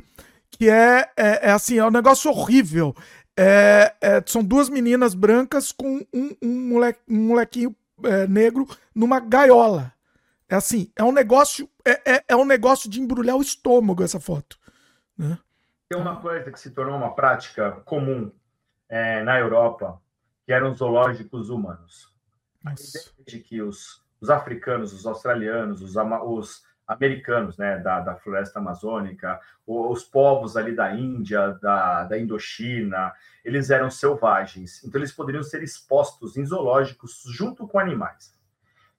que 0.52 0.70
é, 0.70 1.10
é, 1.18 1.48
é 1.48 1.52
assim, 1.52 1.80
é 1.80 1.86
um 1.86 1.90
negócio 1.90 2.30
horrível. 2.30 2.96
É, 3.36 3.96
é, 4.00 4.24
são 4.28 4.44
duas 4.44 4.70
meninas 4.70 5.16
brancas 5.16 5.72
com 5.72 6.06
um, 6.14 6.36
um, 6.40 6.70
moleque, 6.70 7.00
um 7.10 7.30
molequinho 7.30 7.76
é, 8.04 8.28
negro 8.28 8.68
numa 8.94 9.20
gaiola. 9.20 9.92
É 10.48 10.54
assim, 10.54 10.92
é 10.96 11.04
um 11.04 11.12
negócio, 11.12 11.68
é, 11.84 12.14
é, 12.14 12.24
é, 12.28 12.36
um 12.36 12.46
negócio 12.46 12.88
de 12.88 13.02
embrulhar 13.02 13.38
o 13.38 13.42
estômago 13.42 14.04
essa 14.04 14.20
foto. 14.20 14.60
Né? 15.18 15.36
Tem 15.88 16.00
uma 16.00 16.20
coisa 16.20 16.52
que 16.52 16.60
se 16.60 16.72
tornou 16.72 16.96
uma 16.96 17.14
prática 17.14 17.72
comum 17.86 18.32
é, 18.90 19.22
na 19.24 19.40
Europa, 19.40 20.02
que 20.46 20.52
eram 20.52 20.72
os 20.72 20.80
zoológicos 20.80 21.50
humanos. 21.50 22.12
Desde 22.64 23.40
que 23.40 23.62
os, 23.62 24.04
os 24.20 24.30
africanos, 24.32 24.94
os 24.94 25.06
australianos, 25.06 25.84
os, 25.84 25.96
os 25.96 26.66
americanos, 26.88 27.58
né, 27.58 27.78
da, 27.78 28.00
da 28.00 28.16
floresta 28.16 28.60
amazônica, 28.60 29.40
os 29.66 30.04
povos 30.04 30.58
ali 30.58 30.76
da 30.76 30.92
Índia, 30.94 31.54
da, 31.62 32.04
da 32.06 32.18
Indochina, 32.18 33.14
eles 33.44 33.70
eram 33.70 33.90
selvagens, 33.90 34.84
então 34.84 35.00
eles 35.00 35.12
poderiam 35.12 35.44
ser 35.44 35.64
expostos 35.64 36.36
em 36.38 36.46
zoológicos 36.46 37.24
junto 37.28 37.68
com 37.68 37.80
animais. 37.80 38.35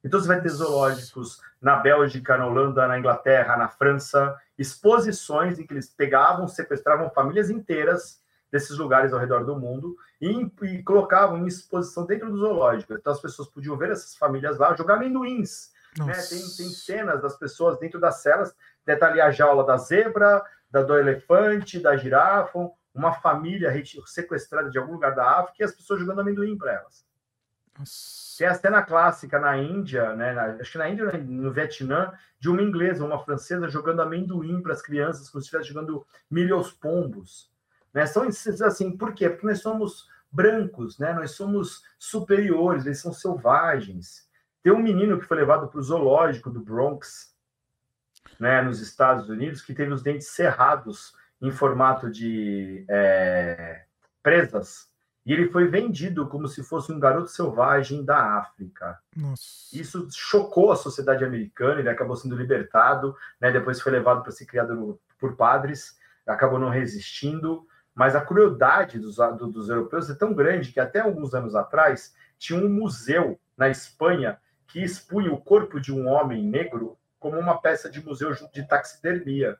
Então 0.06 0.20
você 0.20 0.28
vai 0.28 0.40
ter 0.40 0.48
zoológicos 0.50 1.40
na 1.60 1.76
Bélgica, 1.76 2.38
na 2.38 2.46
Holanda, 2.46 2.86
na 2.86 2.96
Inglaterra, 2.96 3.56
na 3.56 3.68
França, 3.68 4.40
exposições 4.56 5.58
em 5.58 5.66
que 5.66 5.74
eles 5.74 5.88
pegavam, 5.88 6.46
sequestravam 6.46 7.10
famílias 7.10 7.50
inteiras 7.50 8.22
desses 8.50 8.78
lugares 8.78 9.12
ao 9.12 9.18
redor 9.18 9.44
do 9.44 9.58
mundo 9.58 9.96
e, 10.20 10.48
e 10.62 10.82
colocavam 10.84 11.38
em 11.38 11.46
exposição 11.48 12.06
dentro 12.06 12.30
do 12.30 12.38
zoológico. 12.38 12.94
Então 12.94 13.12
as 13.12 13.20
pessoas 13.20 13.48
podiam 13.48 13.76
ver 13.76 13.90
essas 13.90 14.16
famílias 14.16 14.58
lá 14.58 14.76
jogar 14.76 14.94
amendoins, 14.94 15.72
né? 15.98 16.12
Tem, 16.12 16.38
tem 16.38 16.70
cenas 16.70 17.20
das 17.20 17.36
pessoas 17.36 17.76
dentro 17.80 17.98
das 17.98 18.22
celas, 18.22 18.54
tá 18.84 19.06
ali 19.08 19.20
a 19.20 19.32
jaula 19.32 19.64
da 19.64 19.76
zebra, 19.76 20.44
da, 20.70 20.82
do 20.82 20.96
elefante, 20.96 21.80
da 21.80 21.96
girafa, 21.96 22.70
uma 22.94 23.12
família 23.12 23.72
sequestrada 24.06 24.70
de 24.70 24.78
algum 24.78 24.92
lugar 24.92 25.16
da 25.16 25.40
África 25.40 25.56
e 25.60 25.64
as 25.64 25.72
pessoas 25.72 25.98
jogando 25.98 26.20
amendoim 26.20 26.56
para 26.56 26.74
elas. 26.74 27.04
Nossa. 27.76 28.25
Tem 28.36 28.46
a 28.46 28.54
cena 28.54 28.82
clássica 28.82 29.38
na 29.38 29.56
Índia, 29.56 30.14
né, 30.14 30.32
na, 30.32 30.44
acho 30.60 30.72
que 30.72 30.78
na 30.78 30.88
Índia 30.88 31.10
no 31.18 31.52
Vietnã, 31.52 32.12
de 32.38 32.48
uma 32.48 32.62
inglesa, 32.62 33.04
uma 33.04 33.22
francesa 33.22 33.68
jogando 33.68 34.02
amendoim 34.02 34.60
para 34.62 34.72
as 34.72 34.82
crianças, 34.82 35.28
como 35.30 35.40
se 35.40 35.46
estivesse 35.46 35.68
jogando 35.68 36.06
milho 36.30 36.56
aos 36.56 36.72
pombos. 36.72 37.50
Né? 37.92 38.06
São 38.06 38.26
assim, 38.64 38.96
por 38.96 39.14
quê? 39.14 39.30
Porque 39.30 39.46
nós 39.46 39.60
somos 39.60 40.08
brancos, 40.30 40.98
né? 40.98 41.12
nós 41.14 41.30
somos 41.32 41.82
superiores, 41.98 42.84
eles 42.84 43.00
são 43.00 43.12
selvagens. 43.12 44.28
Tem 44.62 44.72
um 44.72 44.82
menino 44.82 45.18
que 45.18 45.26
foi 45.26 45.36
levado 45.36 45.68
para 45.68 45.78
o 45.78 45.82
zoológico 45.82 46.50
do 46.50 46.60
Bronx, 46.60 47.36
né, 48.38 48.60
nos 48.62 48.80
Estados 48.80 49.28
Unidos, 49.28 49.62
que 49.62 49.72
teve 49.72 49.92
os 49.92 50.02
dentes 50.02 50.28
cerrados 50.28 51.14
em 51.40 51.50
formato 51.50 52.10
de 52.10 52.84
é, 52.88 53.84
presas. 54.22 54.90
E 55.26 55.32
ele 55.32 55.50
foi 55.50 55.66
vendido 55.66 56.28
como 56.28 56.46
se 56.46 56.62
fosse 56.62 56.92
um 56.92 57.00
garoto 57.00 57.28
selvagem 57.28 58.04
da 58.04 58.38
África. 58.38 58.96
Nossa. 59.14 59.76
Isso 59.76 60.06
chocou 60.12 60.70
a 60.70 60.76
sociedade 60.76 61.24
americana, 61.24 61.80
ele 61.80 61.90
acabou 61.90 62.14
sendo 62.14 62.36
libertado, 62.36 63.16
né, 63.40 63.50
depois 63.50 63.80
foi 63.80 63.90
levado 63.90 64.22
para 64.22 64.30
ser 64.30 64.46
criado 64.46 65.00
por 65.18 65.34
padres, 65.34 65.98
acabou 66.24 66.60
não 66.60 66.68
resistindo. 66.68 67.66
Mas 67.92 68.14
a 68.14 68.20
crueldade 68.20 69.00
dos, 69.00 69.16
do, 69.16 69.48
dos 69.48 69.68
europeus 69.68 70.08
é 70.08 70.14
tão 70.14 70.32
grande 70.32 70.70
que 70.70 70.78
até 70.78 71.00
alguns 71.00 71.34
anos 71.34 71.56
atrás 71.56 72.14
tinha 72.38 72.60
um 72.60 72.68
museu 72.68 73.40
na 73.56 73.68
Espanha 73.68 74.38
que 74.68 74.80
expunha 74.80 75.32
o 75.32 75.40
corpo 75.40 75.80
de 75.80 75.92
um 75.92 76.06
homem 76.06 76.44
negro 76.44 76.96
como 77.18 77.38
uma 77.38 77.60
peça 77.60 77.90
de 77.90 78.04
museu 78.04 78.32
de 78.52 78.68
taxidermia. 78.68 79.58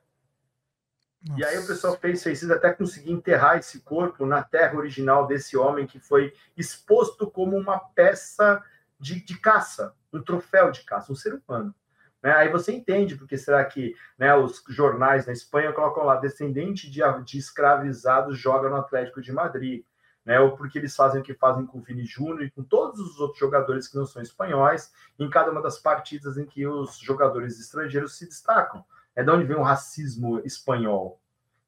Nossa. 1.29 1.41
E 1.41 1.45
aí 1.45 1.59
o 1.59 1.67
pessoal 1.67 1.97
fez 1.97 2.25
isso 2.25 2.53
até 2.53 2.73
conseguir 2.73 3.13
enterrar 3.13 3.59
esse 3.59 3.81
corpo 3.81 4.25
na 4.25 4.43
terra 4.43 4.77
original 4.77 5.27
desse 5.27 5.57
homem 5.57 5.87
que 5.87 5.99
foi 5.99 6.33
exposto 6.57 7.31
como 7.31 7.57
uma 7.57 7.79
peça 7.79 8.63
de, 8.99 9.25
de 9.25 9.39
caça, 9.39 9.95
um 10.13 10.23
troféu 10.23 10.71
de 10.71 10.83
caça, 10.85 11.13
um 11.13 11.17
ser 11.17 11.35
humano. 11.35 11.75
Né? 12.23 12.33
Aí 12.33 12.49
você 12.49 12.73
entende 12.73 13.17
porque 13.17 13.37
será 13.37 13.65
que 13.65 13.95
né, 14.19 14.35
os 14.35 14.63
jornais 14.69 15.27
na 15.27 15.33
Espanha 15.33 15.73
colocam 15.73 16.05
lá 16.05 16.17
descendente 16.17 16.91
de, 16.91 17.01
de 17.25 17.39
escravizados 17.39 18.39
joga 18.39 18.69
no 18.69 18.77
Atlético 18.77 19.21
de 19.21 19.33
Madrid 19.33 19.85
né? 20.27 20.41
Ou 20.41 20.57
porque 20.57 20.77
eles 20.77 20.97
fazem 20.97 21.21
o 21.21 21.25
que 21.25 21.33
fazem 21.33 21.65
com 21.65 21.79
o 21.79 21.81
Vini 21.81 22.05
Júnior 22.05 22.43
e 22.43 22.51
com 22.51 22.65
todos 22.65 22.99
os 22.99 23.21
outros 23.21 23.39
jogadores 23.39 23.87
que 23.87 23.97
não 23.97 24.05
são 24.05 24.21
espanhóis, 24.21 24.93
em 25.17 25.31
cada 25.31 25.53
uma 25.53 25.63
das 25.63 25.79
partidas 25.79 26.37
em 26.37 26.45
que 26.45 26.67
os 26.67 26.99
jogadores 26.99 27.61
estrangeiros 27.61 28.19
se 28.19 28.27
destacam. 28.27 28.85
É 29.17 29.25
de 29.25 29.31
onde 29.31 29.45
vem 29.45 29.57
o 29.57 29.63
racismo 29.63 30.41
espanhol, 30.45 31.19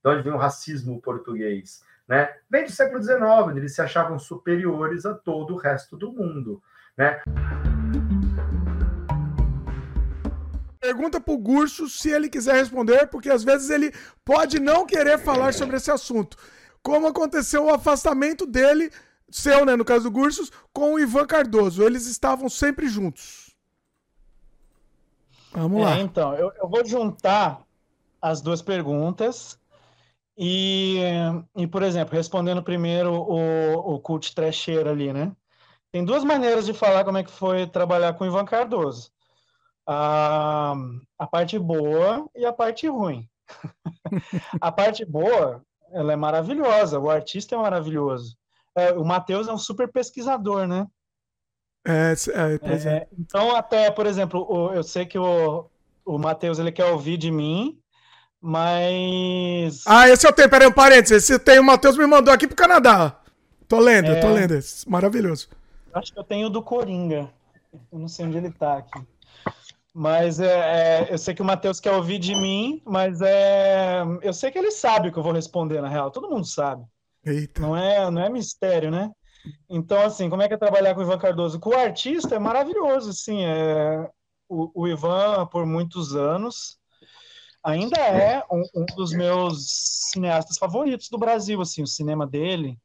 de 0.04 0.10
onde 0.10 0.22
vem 0.22 0.32
o 0.32 0.36
racismo 0.36 1.00
português. 1.00 1.82
Né? 2.06 2.28
Vem 2.48 2.64
do 2.64 2.70
século 2.70 3.02
XIX, 3.02 3.20
onde 3.20 3.58
eles 3.58 3.74
se 3.74 3.82
achavam 3.82 4.18
superiores 4.18 5.04
a 5.04 5.14
todo 5.14 5.54
o 5.54 5.58
resto 5.58 5.96
do 5.96 6.12
mundo. 6.12 6.62
Né? 6.96 7.20
Pergunta 10.78 11.20
para 11.20 11.34
o 11.34 11.38
Gurso 11.38 11.88
se 11.88 12.10
ele 12.10 12.28
quiser 12.28 12.54
responder, 12.54 13.08
porque 13.08 13.30
às 13.30 13.42
vezes 13.42 13.70
ele 13.70 13.92
pode 14.24 14.60
não 14.60 14.86
querer 14.86 15.18
falar 15.18 15.52
sobre 15.52 15.76
esse 15.76 15.90
assunto 15.90 16.36
como 16.82 17.06
aconteceu 17.06 17.64
o 17.64 17.74
afastamento 17.74 18.46
dele, 18.46 18.90
seu, 19.30 19.64
né, 19.64 19.76
no 19.76 19.84
caso 19.84 20.04
do 20.04 20.10
Gursos, 20.10 20.50
com 20.72 20.94
o 20.94 20.98
Ivan 20.98 21.26
Cardoso. 21.26 21.82
Eles 21.82 22.06
estavam 22.06 22.48
sempre 22.48 22.88
juntos. 22.88 23.47
Vamos 25.52 25.80
é, 25.80 25.84
lá. 25.84 25.98
Então, 26.00 26.34
eu, 26.34 26.52
eu, 26.56 26.68
vou 26.68 26.84
juntar 26.84 27.62
as 28.20 28.40
duas 28.40 28.62
perguntas. 28.62 29.58
E, 30.36 31.00
e, 31.56 31.66
por 31.66 31.82
exemplo, 31.82 32.14
respondendo 32.14 32.62
primeiro 32.62 33.12
o, 33.12 33.94
o 33.94 34.00
cult 34.00 34.34
trecheiro 34.34 34.88
ali, 34.88 35.12
né? 35.12 35.32
Tem 35.90 36.04
duas 36.04 36.22
maneiras 36.22 36.66
de 36.66 36.72
falar 36.72 37.04
como 37.04 37.18
é 37.18 37.24
que 37.24 37.30
foi 37.30 37.66
trabalhar 37.66 38.12
com 38.14 38.24
o 38.24 38.26
Ivan 38.26 38.44
Cardoso. 38.44 39.10
A, 39.86 40.74
a 41.18 41.26
parte 41.26 41.58
boa 41.58 42.28
e 42.36 42.44
a 42.44 42.52
parte 42.52 42.86
ruim. 42.86 43.28
a 44.60 44.70
parte 44.70 45.04
boa 45.04 45.62
ela 45.90 46.12
é 46.12 46.16
maravilhosa, 46.16 46.98
o 46.98 47.10
artista 47.10 47.54
é 47.54 47.58
maravilhoso. 47.58 48.36
É, 48.76 48.92
o 48.92 49.04
Matheus 49.04 49.48
é 49.48 49.52
um 49.52 49.58
super 49.58 49.90
pesquisador, 49.90 50.66
né? 50.66 50.86
É, 51.88 52.12
é, 52.12 52.70
é, 52.70 52.96
é. 52.96 53.06
Então, 53.18 53.56
até, 53.56 53.90
por 53.90 54.06
exemplo, 54.06 54.46
o, 54.46 54.74
eu 54.74 54.82
sei 54.82 55.06
que 55.06 55.18
o, 55.18 55.64
o 56.04 56.18
Matheus 56.18 56.58
ele 56.58 56.70
quer 56.70 56.84
ouvir 56.84 57.16
de 57.16 57.30
mim, 57.30 57.78
mas. 58.38 59.84
Ah, 59.86 60.06
esse 60.06 60.26
eu 60.26 60.32
tenho, 60.34 60.50
peraí, 60.50 60.68
um 60.68 60.72
parênteses. 60.72 61.30
Esse 61.30 61.38
tem, 61.38 61.58
o 61.58 61.64
Matheus 61.64 61.96
me 61.96 62.06
mandou 62.06 62.32
aqui 62.32 62.46
pro 62.46 62.54
Canadá. 62.54 63.18
Tô 63.66 63.80
lendo, 63.80 64.20
tô 64.20 64.26
é. 64.26 64.32
lendo. 64.32 64.58
Maravilhoso. 64.86 65.48
Acho 65.94 66.12
que 66.12 66.18
eu 66.18 66.24
tenho 66.24 66.48
o 66.48 66.50
do 66.50 66.62
Coringa. 66.62 67.30
Eu 67.90 67.98
não 67.98 68.08
sei 68.08 68.26
onde 68.26 68.36
ele 68.36 68.50
tá 68.50 68.76
aqui. 68.76 69.00
Mas 69.94 70.38
é, 70.40 71.06
é, 71.06 71.08
eu 71.10 71.16
sei 71.16 71.34
que 71.34 71.42
o 71.42 71.44
Matheus 71.44 71.80
quer 71.80 71.92
ouvir 71.92 72.18
de 72.18 72.34
mim, 72.34 72.82
mas 72.84 73.22
é, 73.22 74.02
eu 74.22 74.34
sei 74.34 74.50
que 74.50 74.58
ele 74.58 74.70
sabe 74.70 75.08
o 75.08 75.12
que 75.12 75.18
eu 75.18 75.22
vou 75.22 75.32
responder, 75.32 75.80
na 75.80 75.88
real. 75.88 76.10
Todo 76.10 76.28
mundo 76.28 76.44
sabe. 76.44 76.84
Eita. 77.24 77.62
Não 77.62 77.74
é, 77.74 78.10
não 78.10 78.22
é 78.22 78.28
mistério, 78.28 78.90
né? 78.90 79.10
Então, 79.68 80.00
assim, 80.02 80.30
como 80.30 80.42
é 80.42 80.48
que 80.48 80.54
é 80.54 80.56
trabalhar 80.58 80.94
com 80.94 81.00
o 81.00 81.04
Ivan 81.04 81.18
Cardoso? 81.18 81.60
Com 81.60 81.70
o 81.70 81.78
artista 81.78 82.34
é 82.36 82.38
maravilhoso, 82.38 83.10
assim. 83.10 83.44
É, 83.44 84.10
o, 84.48 84.82
o 84.82 84.88
Ivan, 84.88 85.46
por 85.46 85.66
muitos 85.66 86.16
anos, 86.16 86.78
ainda 87.62 87.98
é 87.98 88.42
um, 88.50 88.62
um, 88.74 88.86
dos 88.96 89.12
meus 89.12 89.66
cineastas 90.10 90.58
favoritos 90.58 91.08
do 91.10 91.18
Brasil, 91.18 91.60
assim, 91.60 91.82
o 91.82 91.86
cinema 91.86 92.26
dele, 92.26 92.78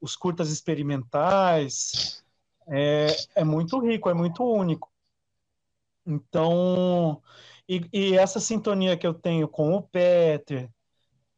os 0.00 0.16
curtas 0.16 0.50
experimentais. 0.50 2.22
É, 2.68 3.06
é 3.36 3.44
muito 3.44 3.78
rico, 3.78 4.10
é 4.10 4.14
muito 4.14 4.42
único. 4.44 4.90
Então, 6.06 7.22
e, 7.68 7.88
e, 7.92 8.16
essa 8.16 8.40
sintonia 8.40 8.96
que 8.96 9.06
eu 9.06 9.14
tenho 9.14 9.48
com 9.48 9.74
o 9.74 9.82
Peter, 9.82 10.68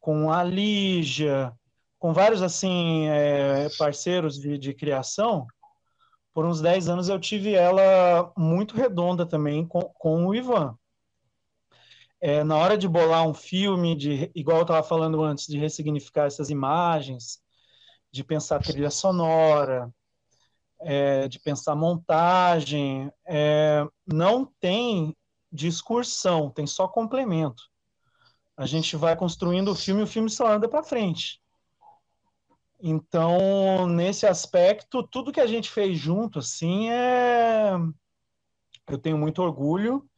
com 0.00 0.30
a 0.30 0.42
Lígia, 0.42 1.52
com 1.98 2.12
vários 2.12 2.42
assim 2.42 3.08
é, 3.08 3.68
parceiros 3.78 4.38
de, 4.38 4.58
de 4.58 4.74
criação, 4.74 5.46
por 6.34 6.44
uns 6.44 6.60
10 6.60 6.88
anos 6.88 7.08
eu 7.08 7.18
tive 7.18 7.54
ela 7.54 8.32
muito 8.36 8.76
redonda 8.76 9.24
também 9.24 9.66
com, 9.66 9.80
com 9.80 10.26
o 10.26 10.34
Ivan. 10.34 10.76
É, 12.20 12.42
na 12.44 12.56
hora 12.56 12.76
de 12.76 12.88
bolar 12.88 13.26
um 13.26 13.34
filme, 13.34 13.94
de, 13.94 14.30
igual 14.34 14.58
eu 14.58 14.62
estava 14.62 14.82
falando 14.82 15.22
antes, 15.22 15.46
de 15.46 15.58
ressignificar 15.58 16.26
essas 16.26 16.50
imagens, 16.50 17.40
de 18.10 18.24
pensar 18.24 18.62
trilha 18.62 18.90
sonora, 18.90 19.90
é, 20.80 21.28
de 21.28 21.38
pensar 21.38 21.74
montagem, 21.74 23.10
é, 23.26 23.86
não 24.06 24.46
tem 24.60 25.16
discursão, 25.52 26.50
tem 26.50 26.66
só 26.66 26.88
complemento. 26.88 27.62
A 28.56 28.66
gente 28.66 28.96
vai 28.96 29.16
construindo 29.16 29.70
o 29.70 29.74
filme 29.74 30.00
e 30.00 30.04
o 30.04 30.06
filme 30.06 30.30
só 30.30 30.48
anda 30.48 30.68
para 30.68 30.82
frente. 30.82 31.40
Então, 32.80 33.86
nesse 33.88 34.26
aspecto, 34.26 35.02
tudo 35.02 35.32
que 35.32 35.40
a 35.40 35.46
gente 35.46 35.70
fez 35.70 35.98
junto, 35.98 36.38
assim, 36.40 36.90
é. 36.90 37.72
Eu 38.88 38.98
tenho 38.98 39.18
muito 39.18 39.42
orgulho 39.42 40.08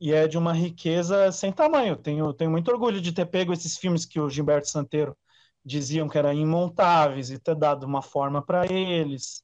e 0.00 0.12
é 0.12 0.28
de 0.28 0.38
uma 0.38 0.52
riqueza 0.52 1.32
sem 1.32 1.52
tamanho. 1.52 1.96
Tenho, 1.96 2.32
tenho 2.34 2.50
muito 2.50 2.70
orgulho 2.70 3.00
de 3.00 3.12
ter 3.12 3.26
pego 3.26 3.52
esses 3.52 3.76
filmes 3.78 4.06
que 4.06 4.20
o 4.20 4.30
Gilberto 4.30 4.68
Santeiro 4.68 5.16
diziam 5.64 6.08
que 6.08 6.18
eram 6.18 6.32
imontáveis 6.32 7.30
e 7.30 7.38
ter 7.38 7.54
dado 7.56 7.84
uma 7.84 8.02
forma 8.02 8.44
para 8.44 8.70
eles. 8.72 9.42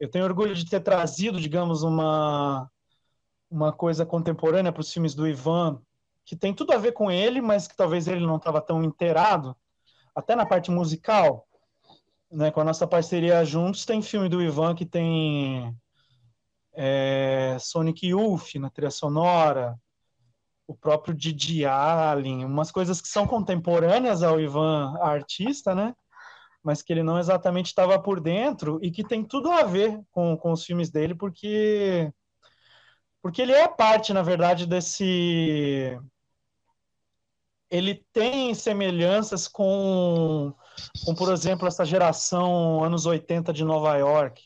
Eu 0.00 0.10
tenho 0.10 0.24
orgulho 0.24 0.54
de 0.54 0.68
ter 0.68 0.80
trazido, 0.80 1.40
digamos, 1.40 1.82
uma, 1.82 2.70
uma 3.50 3.72
coisa 3.72 4.06
contemporânea 4.06 4.72
para 4.72 4.80
os 4.80 4.92
filmes 4.92 5.14
do 5.14 5.26
Ivan, 5.28 5.80
que 6.24 6.36
tem 6.36 6.54
tudo 6.54 6.72
a 6.72 6.78
ver 6.78 6.92
com 6.92 7.10
ele, 7.10 7.40
mas 7.40 7.68
que 7.68 7.76
talvez 7.76 8.08
ele 8.08 8.26
não 8.26 8.36
estava 8.36 8.60
tão 8.60 8.82
inteirado, 8.82 9.56
até 10.14 10.36
na 10.36 10.46
parte 10.46 10.70
musical 10.70 11.45
né, 12.30 12.50
com 12.50 12.60
a 12.60 12.64
nossa 12.64 12.86
parceria 12.86 13.44
juntos, 13.44 13.84
tem 13.84 14.02
filme 14.02 14.28
do 14.28 14.42
Ivan 14.42 14.74
que 14.74 14.84
tem 14.84 15.74
é, 16.74 17.56
Sonic 17.60 18.06
Youth 18.06 18.54
na 18.56 18.70
trilha 18.70 18.90
sonora, 18.90 19.78
o 20.66 20.74
próprio 20.74 21.14
Didi 21.14 21.64
Allen, 21.64 22.44
umas 22.44 22.70
coisas 22.72 23.00
que 23.00 23.08
são 23.08 23.26
contemporâneas 23.26 24.22
ao 24.22 24.40
Ivan 24.40 24.96
artista, 25.00 25.74
né? 25.74 25.94
Mas 26.62 26.82
que 26.82 26.92
ele 26.92 27.02
não 27.02 27.18
exatamente 27.18 27.66
estava 27.66 28.00
por 28.00 28.20
dentro 28.20 28.80
e 28.82 28.90
que 28.90 29.06
tem 29.06 29.24
tudo 29.24 29.50
a 29.50 29.62
ver 29.62 30.00
com, 30.10 30.36
com 30.36 30.52
os 30.52 30.64
filmes 30.64 30.90
dele, 30.90 31.14
porque 31.14 32.12
porque 33.22 33.42
ele 33.42 33.52
é 33.52 33.66
parte, 33.66 34.12
na 34.12 34.22
verdade, 34.22 34.66
desse 34.66 35.98
ele 37.70 38.04
tem 38.12 38.54
semelhanças 38.54 39.48
com 39.48 40.54
com, 41.04 41.14
por 41.14 41.32
exemplo, 41.32 41.66
essa 41.66 41.84
geração 41.84 42.82
anos 42.82 43.06
80 43.06 43.52
de 43.52 43.64
Nova 43.64 43.96
York. 43.96 44.44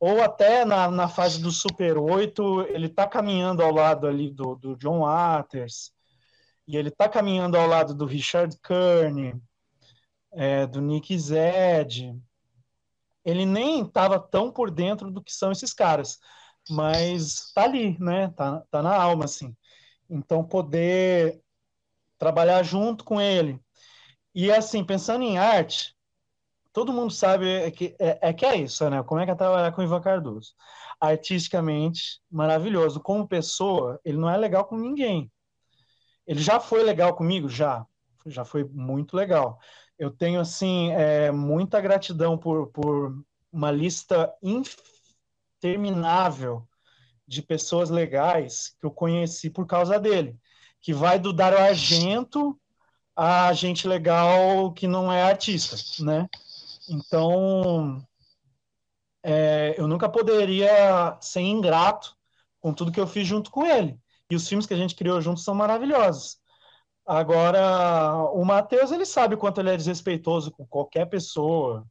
Ou 0.00 0.22
até 0.22 0.64
na, 0.64 0.90
na 0.90 1.08
fase 1.08 1.40
do 1.40 1.50
Super 1.50 1.98
8, 1.98 2.66
ele 2.68 2.86
está 2.86 3.06
caminhando 3.06 3.62
ao 3.62 3.72
lado 3.72 4.06
ali 4.06 4.30
do, 4.30 4.54
do 4.54 4.76
John 4.76 5.00
Waters, 5.00 5.92
e 6.68 6.76
ele 6.76 6.88
está 6.88 7.08
caminhando 7.08 7.56
ao 7.56 7.66
lado 7.66 7.94
do 7.94 8.04
Richard 8.04 8.56
Kearney, 8.60 9.34
é, 10.32 10.66
do 10.66 10.80
Nick 10.80 11.18
Zed. 11.18 12.14
Ele 13.24 13.44
nem 13.44 13.82
estava 13.82 14.20
tão 14.20 14.52
por 14.52 14.70
dentro 14.70 15.10
do 15.10 15.22
que 15.22 15.32
são 15.32 15.50
esses 15.50 15.72
caras, 15.72 16.18
mas 16.68 17.46
está 17.46 17.64
ali, 17.64 17.98
né? 17.98 18.28
Tá, 18.36 18.62
tá 18.70 18.82
na 18.82 18.94
alma, 18.94 19.24
assim. 19.24 19.56
Então, 20.08 20.44
poder 20.44 21.40
trabalhar 22.18 22.62
junto 22.62 23.04
com 23.04 23.20
ele, 23.20 23.60
e 24.40 24.52
assim, 24.52 24.84
pensando 24.84 25.24
em 25.24 25.36
arte, 25.36 25.96
todo 26.72 26.92
mundo 26.92 27.12
sabe 27.12 27.72
que 27.72 27.96
é, 27.98 28.28
é, 28.28 28.32
que 28.32 28.46
é 28.46 28.54
isso, 28.54 28.88
né? 28.88 29.02
Como 29.02 29.20
é 29.20 29.24
que 29.24 29.32
é 29.32 29.34
trabalhar 29.34 29.72
com 29.72 29.80
o 29.80 29.84
Ivan 29.84 30.00
Cardoso? 30.00 30.54
Artisticamente, 31.00 32.20
maravilhoso. 32.30 33.00
Como 33.00 33.26
pessoa, 33.26 34.00
ele 34.04 34.16
não 34.16 34.30
é 34.30 34.36
legal 34.36 34.64
com 34.64 34.76
ninguém. 34.76 35.28
Ele 36.24 36.40
já 36.40 36.60
foi 36.60 36.84
legal 36.84 37.16
comigo? 37.16 37.48
Já. 37.48 37.84
Já 38.26 38.44
foi 38.44 38.62
muito 38.62 39.16
legal. 39.16 39.58
Eu 39.98 40.08
tenho, 40.08 40.38
assim, 40.38 40.92
é, 40.92 41.32
muita 41.32 41.80
gratidão 41.80 42.38
por, 42.38 42.68
por 42.68 43.20
uma 43.52 43.72
lista 43.72 44.32
interminável 45.60 46.64
de 47.26 47.42
pessoas 47.42 47.90
legais 47.90 48.76
que 48.78 48.86
eu 48.86 48.92
conheci 48.92 49.50
por 49.50 49.66
causa 49.66 49.98
dele. 49.98 50.38
Que 50.80 50.94
vai 50.94 51.18
do 51.18 51.32
Dario 51.32 51.58
Argento 51.58 52.56
a 53.20 53.52
gente 53.52 53.88
legal 53.88 54.72
que 54.72 54.86
não 54.86 55.12
é 55.12 55.24
artista, 55.24 55.76
né? 56.04 56.28
Então, 56.88 58.00
é, 59.24 59.74
eu 59.76 59.88
nunca 59.88 60.08
poderia 60.08 61.18
ser 61.20 61.40
ingrato 61.40 62.16
com 62.60 62.72
tudo 62.72 62.92
que 62.92 63.00
eu 63.00 63.08
fiz 63.08 63.26
junto 63.26 63.50
com 63.50 63.66
ele. 63.66 63.98
E 64.30 64.36
os 64.36 64.46
filmes 64.46 64.66
que 64.66 64.74
a 64.74 64.76
gente 64.76 64.94
criou 64.94 65.20
juntos 65.20 65.42
são 65.42 65.52
maravilhosos. 65.52 66.38
Agora, 67.04 68.14
o 68.32 68.44
Matheus, 68.44 68.92
ele 68.92 69.04
sabe 69.04 69.34
o 69.34 69.38
quanto 69.38 69.60
ele 69.60 69.70
é 69.70 69.76
desrespeitoso 69.76 70.52
com 70.52 70.64
qualquer 70.64 71.06
pessoa, 71.06 71.84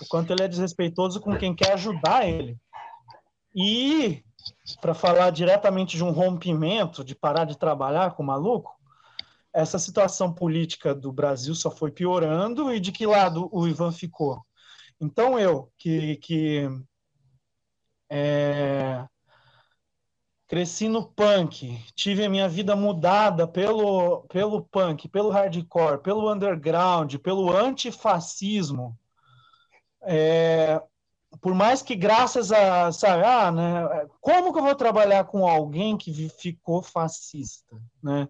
o 0.00 0.06
quanto 0.08 0.32
ele 0.32 0.42
é 0.42 0.48
desrespeitoso 0.48 1.20
com 1.20 1.36
quem 1.36 1.54
quer 1.54 1.74
ajudar 1.74 2.26
ele. 2.26 2.58
E, 3.54 4.24
para 4.80 4.94
falar 4.94 5.30
diretamente 5.30 5.96
de 5.96 6.02
um 6.02 6.10
rompimento, 6.10 7.04
de 7.04 7.14
parar 7.14 7.44
de 7.44 7.56
trabalhar 7.56 8.16
com 8.16 8.24
o 8.24 8.26
maluco, 8.26 8.81
essa 9.52 9.78
situação 9.78 10.32
política 10.32 10.94
do 10.94 11.12
Brasil 11.12 11.54
só 11.54 11.70
foi 11.70 11.90
piorando 11.90 12.72
e 12.72 12.80
de 12.80 12.90
que 12.90 13.06
lado 13.06 13.48
o 13.52 13.66
Ivan 13.66 13.92
ficou. 13.92 14.44
Então 15.00 15.38
eu, 15.38 15.70
que, 15.76 16.16
que 16.16 16.68
é, 18.10 19.06
cresci 20.46 20.88
no 20.88 21.06
punk, 21.06 21.82
tive 21.94 22.24
a 22.24 22.30
minha 22.30 22.48
vida 22.48 22.76
mudada 22.76 23.46
pelo, 23.46 24.22
pelo 24.28 24.62
punk, 24.64 25.08
pelo 25.08 25.30
hardcore, 25.30 26.02
pelo 26.02 26.32
underground, 26.32 27.16
pelo 27.16 27.50
antifascismo, 27.50 28.98
é, 30.02 30.82
por 31.40 31.54
mais 31.54 31.80
que 31.82 31.96
graças 31.96 32.52
a, 32.52 32.92
sabe, 32.92 33.24
ah, 33.24 33.50
né, 33.50 34.06
como 34.20 34.52
que 34.52 34.58
eu 34.58 34.64
vou 34.64 34.74
trabalhar 34.74 35.24
com 35.24 35.46
alguém 35.46 35.96
que 35.96 36.28
ficou 36.28 36.82
fascista, 36.82 37.76
né? 38.02 38.28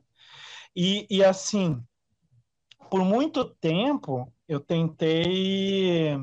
E, 0.75 1.07
e 1.11 1.23
assim, 1.25 1.83
por 2.91 3.05
muito 3.05 3.45
tempo 3.45 4.33
eu 4.49 4.61
tentei. 4.61 6.17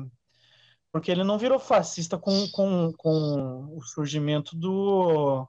Porque 0.92 1.10
ele 1.10 1.24
não 1.24 1.38
virou 1.38 1.58
fascista 1.58 2.18
com, 2.18 2.48
com, 2.50 2.92
com 2.96 3.76
o 3.76 3.82
surgimento 3.82 4.56
do, 4.56 5.48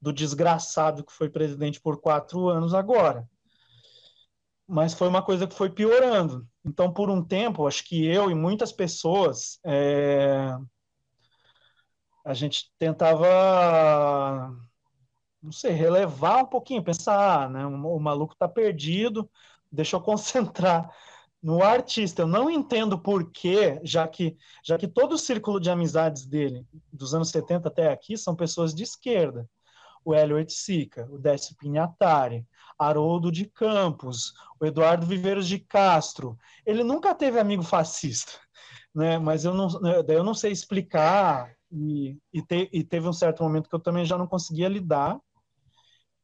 do 0.00 0.12
desgraçado 0.12 1.04
que 1.04 1.12
foi 1.12 1.28
presidente 1.28 1.80
por 1.80 2.00
quatro 2.00 2.48
anos 2.48 2.72
agora. 2.72 3.28
Mas 4.66 4.94
foi 4.94 5.08
uma 5.08 5.22
coisa 5.22 5.46
que 5.46 5.54
foi 5.54 5.70
piorando. 5.70 6.46
Então, 6.64 6.92
por 6.92 7.10
um 7.10 7.24
tempo, 7.24 7.66
acho 7.66 7.84
que 7.84 8.06
eu 8.06 8.30
e 8.30 8.34
muitas 8.34 8.72
pessoas, 8.72 9.58
é, 9.64 10.54
a 12.24 12.34
gente 12.34 12.70
tentava 12.78 14.54
não 15.42 15.52
sei, 15.52 15.72
relevar 15.72 16.42
um 16.42 16.46
pouquinho, 16.46 16.82
pensar, 16.82 17.44
ah, 17.44 17.48
né, 17.48 17.66
o 17.66 17.98
maluco 17.98 18.34
tá 18.36 18.48
perdido, 18.48 19.28
deixa 19.70 19.96
eu 19.96 20.00
concentrar 20.02 20.90
no 21.42 21.62
artista. 21.62 22.22
Eu 22.22 22.26
não 22.26 22.50
entendo 22.50 22.98
por 22.98 23.30
quê, 23.30 23.80
já 23.84 24.06
que, 24.08 24.36
já 24.64 24.76
que 24.76 24.88
todo 24.88 25.12
o 25.12 25.18
círculo 25.18 25.60
de 25.60 25.70
amizades 25.70 26.26
dele, 26.26 26.66
dos 26.92 27.14
anos 27.14 27.30
70 27.30 27.68
até 27.68 27.92
aqui, 27.92 28.16
são 28.16 28.34
pessoas 28.34 28.74
de 28.74 28.82
esquerda. 28.82 29.48
O 30.04 30.14
Hélio 30.14 30.44
Sica, 30.48 31.06
o 31.10 31.18
Décio 31.18 31.56
Pinhatari, 31.56 32.46
Haroldo 32.78 33.30
de 33.30 33.44
Campos, 33.44 34.32
o 34.60 34.64
Eduardo 34.64 35.06
Viveiros 35.06 35.46
de 35.46 35.58
Castro. 35.58 36.38
Ele 36.64 36.82
nunca 36.82 37.14
teve 37.14 37.38
amigo 37.38 37.62
fascista, 37.62 38.32
né? 38.94 39.18
mas 39.18 39.44
eu 39.44 39.54
não, 39.54 39.68
eu 40.08 40.24
não 40.24 40.34
sei 40.34 40.50
explicar, 40.52 41.52
e, 41.70 42.16
e, 42.32 42.42
te, 42.42 42.70
e 42.72 42.82
teve 42.82 43.06
um 43.06 43.12
certo 43.12 43.42
momento 43.42 43.68
que 43.68 43.74
eu 43.74 43.80
também 43.80 44.04
já 44.04 44.16
não 44.16 44.26
conseguia 44.26 44.68
lidar, 44.68 45.20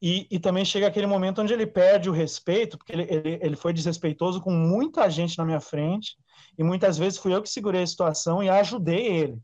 e, 0.07 0.27
e, 0.31 0.39
também 0.39 0.67
chega 0.67 0.87
aquele 0.87 1.07
momento 1.07 1.41
onde 1.41 1.55
ele 1.55 1.67
perde 1.67 2.11
o 2.11 2.13
respeito, 2.13 2.77
porque 2.77 2.93
ele, 2.93 3.07
ele, 3.09 3.39
ele, 3.41 3.57
foi 3.57 3.73
desrespeitoso 3.73 4.39
com 4.39 4.51
muita 4.51 5.09
gente 5.09 5.39
na 5.39 5.47
minha 5.47 5.61
frente, 5.61 6.15
e 6.59 6.63
muitas 6.63 6.99
vezes 6.99 7.19
fui 7.19 7.35
eu 7.35 7.41
que 7.41 7.49
segurei 7.49 7.83
a 7.83 7.87
situação 7.87 8.43
e 8.43 8.51
ajudei 8.51 9.07
ele. 9.07 9.39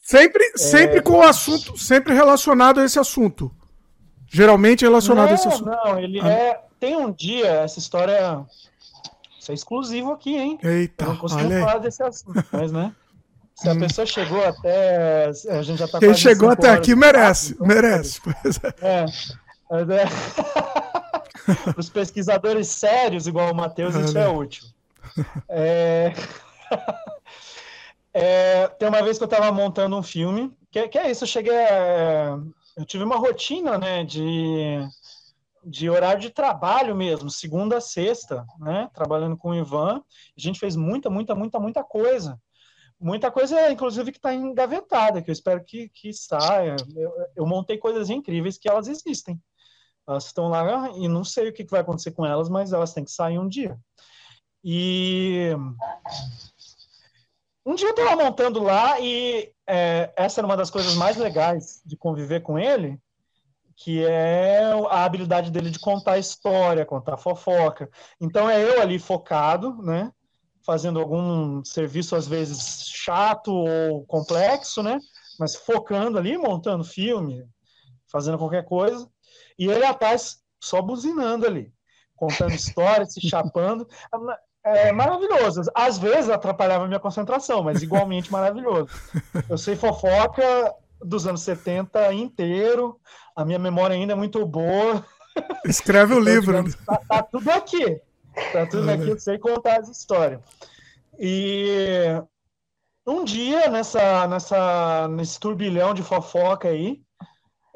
Sempre, 0.00 0.42
é... 0.42 0.56
sempre 0.56 1.02
com 1.02 1.18
o 1.18 1.22
assunto, 1.22 1.76
sempre 1.76 2.14
relacionado 2.14 2.80
a 2.80 2.84
esse 2.86 2.98
assunto. 2.98 3.54
Geralmente 4.26 4.86
relacionado 4.86 5.26
não, 5.26 5.32
a 5.32 5.34
esse 5.34 5.48
assunto. 5.48 5.68
Não, 5.68 5.98
ele 5.98 6.18
ah. 6.22 6.28
é. 6.30 6.60
Tem 6.78 6.96
um 6.96 7.12
dia, 7.12 7.48
essa 7.48 7.78
história. 7.78 8.42
Isso 9.38 9.50
é 9.50 9.54
exclusivo 9.54 10.12
aqui, 10.12 10.34
hein? 10.34 10.58
Eita, 10.62 11.04
Eu 11.04 11.08
não 11.10 11.16
consigo 11.18 11.50
falar 11.50 11.76
desse 11.76 12.02
assunto, 12.02 12.42
mas, 12.50 12.72
né? 12.72 12.94
Se 13.54 13.68
a 13.68 13.76
pessoa 13.76 14.06
chegou 14.06 14.42
até. 14.42 15.26
A 15.26 15.60
gente 15.60 15.78
já 15.78 15.86
tá 15.86 15.98
Quem 15.98 16.14
chegou 16.14 16.48
até 16.48 16.70
aqui 16.70 16.94
merece, 16.94 17.52
então, 17.52 17.66
merece. 17.66 18.18
Pois 18.22 18.58
é. 18.80 19.04
É. 19.70 20.04
Os 21.76 21.88
pesquisadores 21.88 22.68
sérios, 22.68 23.26
igual 23.26 23.52
o 23.52 23.56
Matheus, 23.56 23.94
isso 23.94 24.18
é 24.18 24.28
útil. 24.28 24.64
É... 25.48 26.12
É, 28.12 28.66
tem 28.66 28.88
uma 28.88 29.02
vez 29.02 29.18
que 29.18 29.24
eu 29.24 29.28
estava 29.28 29.52
montando 29.52 29.96
um 29.96 30.02
filme, 30.02 30.52
que, 30.70 30.88
que 30.88 30.98
é 30.98 31.10
isso, 31.10 31.22
eu 31.22 31.28
cheguei 31.28 31.56
a, 31.56 32.38
Eu 32.76 32.84
tive 32.84 33.04
uma 33.04 33.16
rotina, 33.16 33.78
né, 33.78 34.02
de, 34.04 34.78
de 35.64 35.88
horário 35.88 36.20
de 36.20 36.30
trabalho 36.30 36.94
mesmo, 36.96 37.30
segunda 37.30 37.76
a 37.76 37.80
sexta, 37.80 38.44
né, 38.58 38.90
trabalhando 38.92 39.36
com 39.36 39.50
o 39.50 39.54
Ivan. 39.54 40.02
A 40.36 40.40
gente 40.40 40.58
fez 40.58 40.74
muita, 40.74 41.08
muita, 41.08 41.34
muita, 41.34 41.60
muita 41.60 41.84
coisa. 41.84 42.40
Muita 43.00 43.30
coisa, 43.30 43.70
inclusive, 43.70 44.12
que 44.12 44.18
está 44.18 44.34
engavetada, 44.34 45.22
que 45.22 45.30
eu 45.30 45.32
espero 45.32 45.64
que, 45.64 45.88
que 45.88 46.12
saia. 46.12 46.76
Eu, 46.94 47.12
eu 47.36 47.46
montei 47.46 47.78
coisas 47.78 48.10
incríveis 48.10 48.58
que 48.58 48.68
elas 48.68 48.88
existem. 48.88 49.40
Elas 50.10 50.26
estão 50.26 50.48
lá 50.48 50.90
e 50.90 51.08
não 51.08 51.24
sei 51.24 51.48
o 51.48 51.52
que 51.52 51.64
que 51.64 51.70
vai 51.70 51.80
acontecer 51.80 52.10
com 52.10 52.26
elas, 52.26 52.48
mas 52.48 52.72
elas 52.72 52.92
têm 52.92 53.04
que 53.04 53.12
sair 53.12 53.38
um 53.38 53.48
dia. 53.48 53.78
E 54.62 55.50
um 57.64 57.74
dia 57.74 57.88
eu 57.88 57.94
estava 57.94 58.16
montando 58.16 58.62
lá 58.62 58.98
e 59.00 59.52
é, 59.66 60.12
essa 60.16 60.40
era 60.40 60.46
uma 60.46 60.56
das 60.56 60.70
coisas 60.70 60.94
mais 60.94 61.16
legais 61.16 61.80
de 61.84 61.96
conviver 61.96 62.40
com 62.40 62.58
ele, 62.58 62.98
que 63.76 64.04
é 64.04 64.72
a 64.90 65.04
habilidade 65.04 65.50
dele 65.50 65.70
de 65.70 65.78
contar 65.78 66.18
história, 66.18 66.84
contar 66.84 67.16
fofoca. 67.16 67.88
Então 68.20 68.48
é 68.50 68.62
eu 68.62 68.82
ali 68.82 68.98
focado, 68.98 69.80
né? 69.82 70.12
Fazendo 70.66 71.00
algum 71.00 71.64
serviço 71.64 72.14
às 72.14 72.26
vezes 72.28 72.86
chato 72.88 73.52
ou 73.52 74.04
complexo, 74.04 74.82
né? 74.82 74.98
Mas 75.38 75.56
focando 75.56 76.18
ali, 76.18 76.36
montando 76.36 76.84
filme, 76.84 77.46
fazendo 78.10 78.36
qualquer 78.36 78.64
coisa. 78.64 79.08
E 79.60 79.68
ele 79.70 79.84
atrás 79.84 80.38
só 80.58 80.80
buzinando 80.80 81.46
ali, 81.46 81.70
contando 82.16 82.54
história, 82.54 83.04
se 83.04 83.20
chapando. 83.20 83.86
É 84.64 84.90
maravilhoso. 84.90 85.62
Às 85.74 85.98
vezes 85.98 86.30
atrapalhava 86.30 86.84
a 86.84 86.88
minha 86.88 86.98
concentração, 86.98 87.62
mas 87.62 87.82
igualmente 87.82 88.32
maravilhoso. 88.32 88.88
Eu 89.48 89.58
sei 89.58 89.76
fofoca 89.76 90.74
dos 91.02 91.26
anos 91.26 91.42
70 91.42 92.12
inteiro, 92.14 92.98
a 93.36 93.44
minha 93.44 93.58
memória 93.58 93.94
ainda 93.94 94.14
é 94.14 94.16
muito 94.16 94.44
boa. 94.46 95.04
Escreve 95.64 96.14
o 96.14 96.20
Então, 96.20 96.32
livro. 96.34 96.52
digamos, 96.62 96.74
tá, 96.86 97.00
tá 97.08 97.22
tudo 97.22 97.50
aqui. 97.50 98.00
Tá 98.52 98.66
tudo 98.66 98.90
aqui, 98.90 99.08
eu 99.08 99.18
sei 99.18 99.38
contar 99.38 99.80
as 99.80 99.88
histórias. 99.88 100.40
E 101.18 102.22
um 103.06 103.24
dia, 103.24 103.68
nessa, 103.68 104.26
nessa, 104.26 105.08
nesse 105.08 105.38
turbilhão 105.38 105.92
de 105.94 106.02
fofoca 106.02 106.68
aí, 106.68 107.02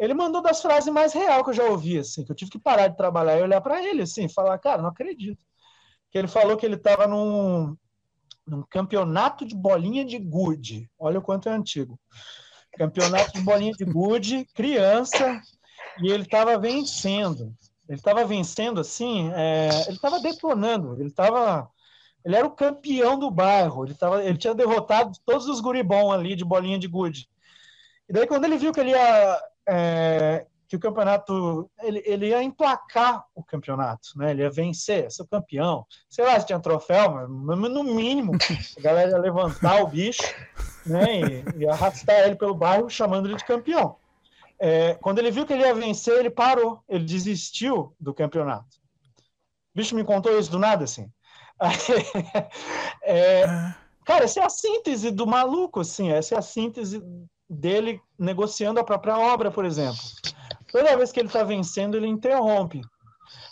ele 0.05 0.15
mandou 0.15 0.43
das 0.43 0.61
frases 0.61 0.93
mais 0.93 1.13
real 1.13 1.43
que 1.43 1.51
eu 1.51 1.55
já 1.55 1.65
ouvi, 1.65 1.99
assim, 1.99 2.25
que 2.25 2.31
eu 2.31 2.37
tive 2.37 2.51
que 2.51 2.59
parar 2.59 2.89
de 2.89 2.97
trabalhar 2.97 3.39
e 3.39 3.43
olhar 3.43 3.61
para 3.61 3.83
ele, 3.83 4.03
assim, 4.03 4.29
falar, 4.29 4.59
cara, 4.59 4.83
não 4.83 4.91
acredito. 4.91 5.45
Que 6.11 6.19
ele 6.19 6.29
falou 6.29 6.57
que 6.57 6.67
ele 6.67 6.77
estava 6.77 7.07
num, 7.07 7.77
num 8.47 8.63
campeonato 8.69 9.45
de 9.45 9.55
bolinha 9.55 10.05
de 10.05 10.19
gude. 10.19 10.91
Olha 10.99 11.19
o 11.19 11.23
quanto 11.23 11.49
é 11.49 11.53
antigo. 11.53 11.99
Campeonato 12.77 13.33
de 13.33 13.41
bolinha 13.41 13.73
de 13.73 13.85
gude, 13.85 14.45
criança, 14.55 15.41
e 16.03 16.11
ele 16.11 16.25
estava 16.25 16.59
vencendo. 16.59 17.55
Ele 17.89 17.99
estava 17.99 18.25
vencendo 18.25 18.81
assim, 18.81 19.31
é, 19.35 19.69
ele 19.87 19.97
estava 19.97 20.21
detonando, 20.21 20.95
ele 20.99 21.09
estava. 21.09 21.69
Ele 22.25 22.37
era 22.37 22.47
o 22.47 22.51
campeão 22.51 23.19
do 23.19 23.31
bairro, 23.31 23.85
ele, 23.85 23.95
tava, 23.95 24.25
ele 24.25 24.39
tinha 24.39 24.55
derrotado 24.55 25.13
todos 25.27 25.47
os 25.47 25.61
guribom 25.61 26.11
ali 26.11 26.35
de 26.35 26.45
bolinha 26.45 26.79
de 26.79 26.89
gude. 26.89 27.29
E 28.09 28.13
daí, 28.13 28.27
quando 28.27 28.45
ele 28.45 28.57
viu 28.57 28.73
que 28.73 28.81
ele 28.81 28.91
ia. 28.91 29.41
É, 29.69 30.47
que 30.69 30.77
o 30.77 30.81
campeonato. 30.81 31.71
Ele, 31.83 32.03
ele 32.05 32.29
ia 32.29 32.43
emplacar 32.43 33.25
o 33.35 33.43
campeonato, 33.43 34.11
né? 34.17 34.31
Ele 34.31 34.43
ia 34.43 34.51
vencer, 34.51 35.11
ser 35.11 35.23
o 35.23 35.27
campeão. 35.27 35.87
Sei 36.09 36.25
lá 36.25 36.39
se 36.39 36.47
tinha 36.47 36.61
troféu, 36.61 37.11
mas 37.29 37.59
no 37.59 37.85
mínimo, 37.85 38.33
a 38.79 38.81
galera 38.81 39.11
ia 39.11 39.19
levantar 39.19 39.83
o 39.83 39.87
bicho, 39.87 40.23
né? 40.87 41.21
E, 41.21 41.63
e 41.63 41.69
arrastar 41.69 42.27
ele 42.27 42.37
pelo 42.37 42.55
bairro, 42.55 42.89
chamando 42.91 43.29
ele 43.29 43.37
de 43.37 43.45
campeão. 43.45 43.97
É, 44.59 44.95
quando 44.95 45.19
ele 45.19 45.31
viu 45.31 45.47
que 45.47 45.53
ele 45.53 45.63
ia 45.63 45.75
vencer, 45.75 46.19
ele 46.19 46.31
parou, 46.31 46.83
ele 46.89 47.05
desistiu 47.05 47.95
do 47.99 48.15
campeonato. 48.15 48.77
O 49.75 49.79
bicho 49.79 49.95
me 49.95 50.05
contou 50.05 50.39
isso 50.39 50.51
do 50.51 50.59
nada, 50.59 50.85
assim. 50.85 51.11
É, 53.07 53.45
cara, 54.07 54.25
essa 54.25 54.41
é 54.41 54.45
a 54.45 54.49
síntese 54.49 55.11
do 55.11 55.27
maluco, 55.27 55.81
assim. 55.81 56.11
Essa 56.11 56.37
é 56.37 56.39
a 56.39 56.43
síntese 56.43 57.03
dele 57.55 58.01
negociando 58.19 58.81
a 58.81 58.85
própria 58.85 59.19
obra, 59.19 59.51
por 59.51 59.65
exemplo. 59.65 60.01
Toda 60.71 60.97
vez 60.97 61.13
que 61.13 61.21
ele 61.21 61.29
está 61.29 61.43
vencendo, 61.43 61.97
ele 61.97 62.07
interrompe. 62.07 62.83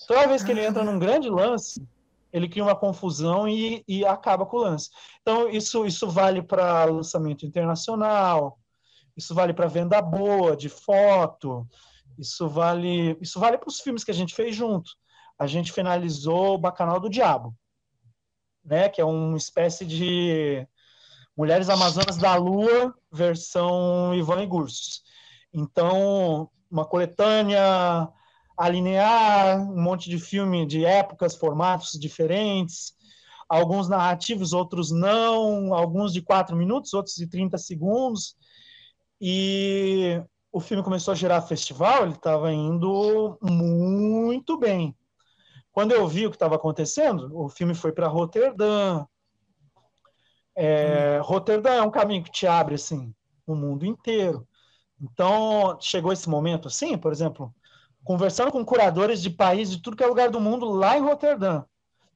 Toda 0.06 0.26
vez 0.26 0.42
que 0.42 0.50
ele 0.50 0.64
entra 0.64 0.82
num 0.82 0.98
grande 0.98 1.30
lance, 1.30 1.86
ele 2.32 2.48
cria 2.48 2.64
uma 2.64 2.74
confusão 2.74 3.48
e, 3.48 3.84
e 3.86 4.04
acaba 4.04 4.46
com 4.46 4.56
o 4.56 4.60
lance. 4.60 4.90
Então, 5.20 5.48
isso, 5.48 5.84
isso 5.84 6.08
vale 6.08 6.42
para 6.42 6.84
lançamento 6.84 7.46
internacional, 7.46 8.58
isso 9.16 9.34
vale 9.34 9.52
para 9.52 9.68
venda 9.68 10.00
boa 10.00 10.56
de 10.56 10.68
foto, 10.68 11.68
isso 12.18 12.48
vale 12.48 13.16
isso 13.20 13.38
vale 13.38 13.58
para 13.58 13.68
os 13.68 13.80
filmes 13.80 14.02
que 14.02 14.10
a 14.10 14.14
gente 14.14 14.34
fez 14.34 14.56
junto. 14.56 14.90
A 15.38 15.46
gente 15.46 15.72
finalizou 15.72 16.54
o 16.54 16.58
Bacanal 16.58 16.98
do 16.98 17.10
Diabo, 17.10 17.54
né, 18.64 18.88
que 18.88 19.00
é 19.00 19.04
uma 19.04 19.36
espécie 19.36 19.84
de 19.84 20.66
Mulheres 21.36 21.68
Amazonas 21.68 22.16
da 22.16 22.34
Lua, 22.36 22.94
versão 23.10 24.14
Ivan 24.14 24.42
e 24.42 24.46
Gursos. 24.46 25.02
Então, 25.52 26.50
uma 26.70 26.84
coletânea 26.84 28.08
alinear, 28.56 29.60
um 29.60 29.82
monte 29.82 30.08
de 30.08 30.18
filme 30.18 30.66
de 30.66 30.84
épocas, 30.84 31.34
formatos 31.34 31.92
diferentes, 31.98 32.92
alguns 33.48 33.88
narrativos, 33.88 34.52
outros 34.52 34.90
não, 34.90 35.74
alguns 35.74 36.12
de 36.12 36.22
quatro 36.22 36.56
minutos, 36.56 36.94
outros 36.94 37.14
de 37.16 37.26
30 37.26 37.58
segundos. 37.58 38.36
E 39.20 40.22
o 40.50 40.60
filme 40.60 40.82
começou 40.82 41.12
a 41.12 41.14
gerar 41.16 41.42
festival, 41.42 42.04
ele 42.04 42.14
estava 42.14 42.52
indo 42.52 43.38
muito 43.42 44.58
bem. 44.58 44.96
Quando 45.70 45.92
eu 45.92 46.06
vi 46.06 46.26
o 46.26 46.30
que 46.30 46.36
estava 46.36 46.56
acontecendo, 46.56 47.30
o 47.34 47.48
filme 47.48 47.74
foi 47.74 47.92
para 47.92 48.06
Roterdã. 48.06 49.04
É, 50.54 51.18
Roterdã 51.22 51.70
é 51.74 51.82
um 51.82 51.90
caminho 51.90 52.22
que 52.22 52.30
te 52.30 52.46
abre 52.46 52.74
assim 52.74 53.14
o 53.46 53.54
mundo 53.54 53.84
inteiro. 53.84 54.46
Então 55.00 55.78
chegou 55.80 56.12
esse 56.12 56.28
momento 56.28 56.68
assim, 56.68 56.96
por 56.96 57.12
exemplo, 57.12 57.54
conversando 58.04 58.52
com 58.52 58.64
curadores 58.64 59.20
de 59.20 59.30
países 59.30 59.76
de 59.76 59.82
tudo 59.82 59.96
que 59.96 60.04
é 60.04 60.06
lugar 60.06 60.30
do 60.30 60.40
mundo 60.40 60.66
lá 60.66 60.96
em 60.96 61.02
Roterdã, 61.02 61.64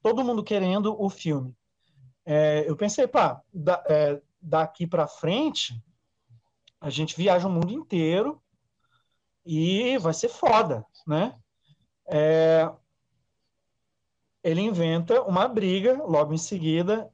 todo 0.03 0.25
mundo 0.25 0.45
querendo 0.45 1.01
o 1.01 1.09
filme. 1.11 1.57
É, 2.25 2.65
eu 2.69 2.77
pensei, 2.77 3.07
pá, 3.07 3.41
da, 3.53 3.83
é, 3.89 4.21
daqui 4.41 4.87
para 4.87 5.07
frente 5.07 5.81
a 6.81 6.91
gente 6.91 7.17
viaja 7.17 7.49
o 7.49 7.51
mundo 7.51 7.73
inteiro 7.73 8.43
e 9.45 9.97
vai 9.99 10.13
ser 10.13 10.29
foda, 10.29 10.85
né? 11.07 11.37
É, 12.09 12.71
ele 14.43 14.61
inventa 14.61 15.23
uma 15.23 15.49
briga 15.49 16.03
logo 16.05 16.33
em 16.33 16.39
seguida 16.39 17.11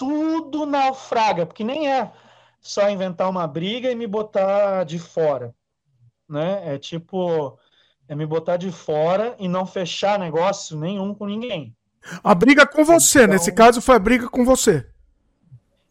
tudo 0.00 0.64
naufraga, 0.64 1.44
porque 1.44 1.62
nem 1.62 1.92
é 1.92 2.10
só 2.58 2.88
inventar 2.88 3.28
uma 3.28 3.46
briga 3.46 3.90
e 3.90 3.94
me 3.94 4.06
botar 4.06 4.82
de 4.84 4.98
fora, 4.98 5.54
né? 6.26 6.74
É 6.74 6.78
tipo, 6.78 7.58
é 8.08 8.14
me 8.14 8.24
botar 8.24 8.56
de 8.56 8.72
fora 8.72 9.36
e 9.38 9.46
não 9.46 9.66
fechar 9.66 10.18
negócio 10.18 10.78
nenhum 10.78 11.14
com 11.14 11.26
ninguém. 11.26 11.76
A 12.24 12.34
briga 12.34 12.66
com 12.66 12.82
você, 12.82 13.24
Então- 13.24 13.34
nesse 13.34 13.52
caso 13.52 13.82
foi 13.82 13.96
a 13.96 13.98
briga 13.98 14.26
com 14.30 14.42
você. 14.42 14.88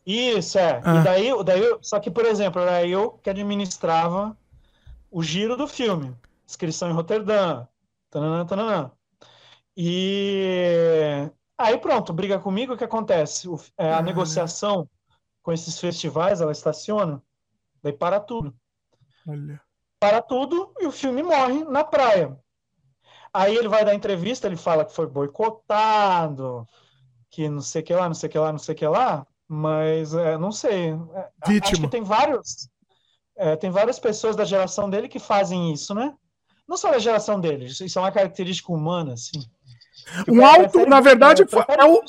Isso, 0.04 0.58
é. 0.58 0.82
Ah. 0.84 0.96
E 0.96 1.04
daí, 1.04 1.44
daí, 1.44 1.78
só 1.84 2.00
que, 2.00 2.10
por 2.10 2.26
exemplo, 2.26 2.60
era 2.64 2.84
eu 2.84 3.12
que 3.22 3.30
administrava 3.30 4.36
o 5.12 5.22
giro 5.22 5.56
do 5.56 5.68
filme. 5.68 6.16
Inscrição 6.48 6.90
em 6.90 6.94
Roterdã. 6.94 7.68
Tananã, 8.10 8.44
tananã. 8.44 8.92
E 9.78 11.30
aí 11.60 11.78
pronto, 11.78 12.14
briga 12.14 12.40
comigo, 12.40 12.74
o 12.74 12.78
que 12.78 12.84
acontece? 12.84 13.48
O- 13.48 13.60
é, 13.78 13.92
a 13.94 13.98
Ah. 14.00 14.02
negociação 14.02 14.90
com 15.44 15.52
esses 15.52 15.80
festivais, 15.80 16.42
ela 16.42 16.52
estaciona, 16.52 17.22
daí 17.84 17.94
para 17.94 18.20
tudo. 18.20 18.56
Olha. 19.28 19.62
Para 20.00 20.22
tudo 20.22 20.74
e 20.80 20.86
o 20.88 20.92
filme 20.92 21.22
morre 21.22 21.64
na 21.66 21.84
praia. 21.84 22.38
Aí 23.34 23.56
ele 23.56 23.68
vai 23.68 23.84
dar 23.86 23.94
entrevista, 23.94 24.48
ele 24.48 24.56
fala 24.56 24.86
que 24.86 24.94
foi 24.94 25.06
boicotado, 25.08 26.68
que 27.30 27.48
não 27.50 27.62
sei 27.62 27.82
o 27.82 27.86
que 27.86 27.94
lá, 27.94 28.08
não 28.08 28.16
sei 28.16 28.28
o 28.28 28.32
que 28.32 28.40
lá, 28.40 28.52
não 28.52 28.60
sei 28.60 28.74
o 28.74 28.78
que 28.78 28.88
lá, 28.88 29.28
mas 29.48 30.14
é, 30.14 30.38
não 30.38 30.52
sei. 30.52 30.92
É, 30.92 31.32
Acho 31.42 31.52
Vítima. 31.52 31.82
que 31.86 31.88
tem 31.92 32.04
vários, 32.04 32.70
é, 33.38 33.56
tem 33.56 33.70
várias 33.70 34.00
pessoas 34.00 34.36
da 34.36 34.46
geração 34.46 34.90
dele 34.90 35.08
que 35.08 35.20
fazem 35.20 35.72
isso, 35.72 35.94
né? 35.94 36.16
Não 36.68 36.78
só 36.78 36.92
da 36.92 37.00
geração 37.00 37.40
dele, 37.40 37.66
isso 37.66 37.84
isso 37.84 37.98
é 38.00 38.02
uma 38.02 38.12
característica 38.12 38.72
humana, 38.72 39.14
assim. 39.14 39.40
Um 40.28 40.46
auto, 40.46 40.86
na 40.86 41.00
verdade, 41.00 41.46
foi, 41.48 41.64
é 41.70 41.86
o 41.86 42.02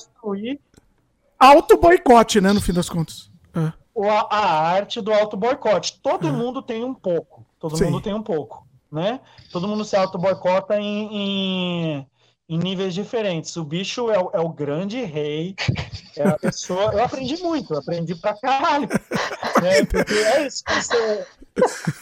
auto 1.39 1.77
boicote, 1.79 2.41
né? 2.41 2.53
No 2.53 2.61
fim 2.61 2.73
das 2.73 2.89
contas. 2.89 3.31
É. 3.55 3.73
A, 4.09 4.37
a 4.37 4.69
arte 4.73 5.01
do 5.01 5.13
auto 5.13 5.37
boicote. 5.37 5.99
Todo 6.03 6.33
mundo 6.33 6.63
tem 6.63 6.85
um 6.85 6.95
pouco. 6.95 7.45
Todo 7.59 7.77
Sim. 7.77 7.87
mundo 7.87 8.01
tem 8.01 8.15
um 8.15 8.23
pouco, 8.23 8.67
né? 8.91 9.21
Todo 9.53 9.69
mundo 9.69 9.85
se 9.85 9.97
auto 9.97 10.17
boicota 10.17 10.79
em, 10.81 11.09
em, 11.99 12.07
em 12.49 12.59
níveis 12.59 12.95
diferentes. 12.95 13.55
O 13.57 13.65
bicho 13.65 14.11
é, 14.11 14.19
o- 14.19 14.31
é 14.33 14.41
o 14.41 14.49
grande 14.49 15.03
rei. 15.05 15.55
É 16.17 16.27
a 16.29 16.39
pessoa. 16.39 16.93
Eu 16.93 17.05
aprendi 17.05 17.37
muito. 17.43 17.75
Eu 17.75 17.81
aprendi 17.81 18.15
pra 18.15 18.35
caralho. 18.35 18.89
né? 19.63 19.85
Porque 19.91 20.15
é 20.15 20.47
isso. 20.47 20.63
Você, 20.67 21.27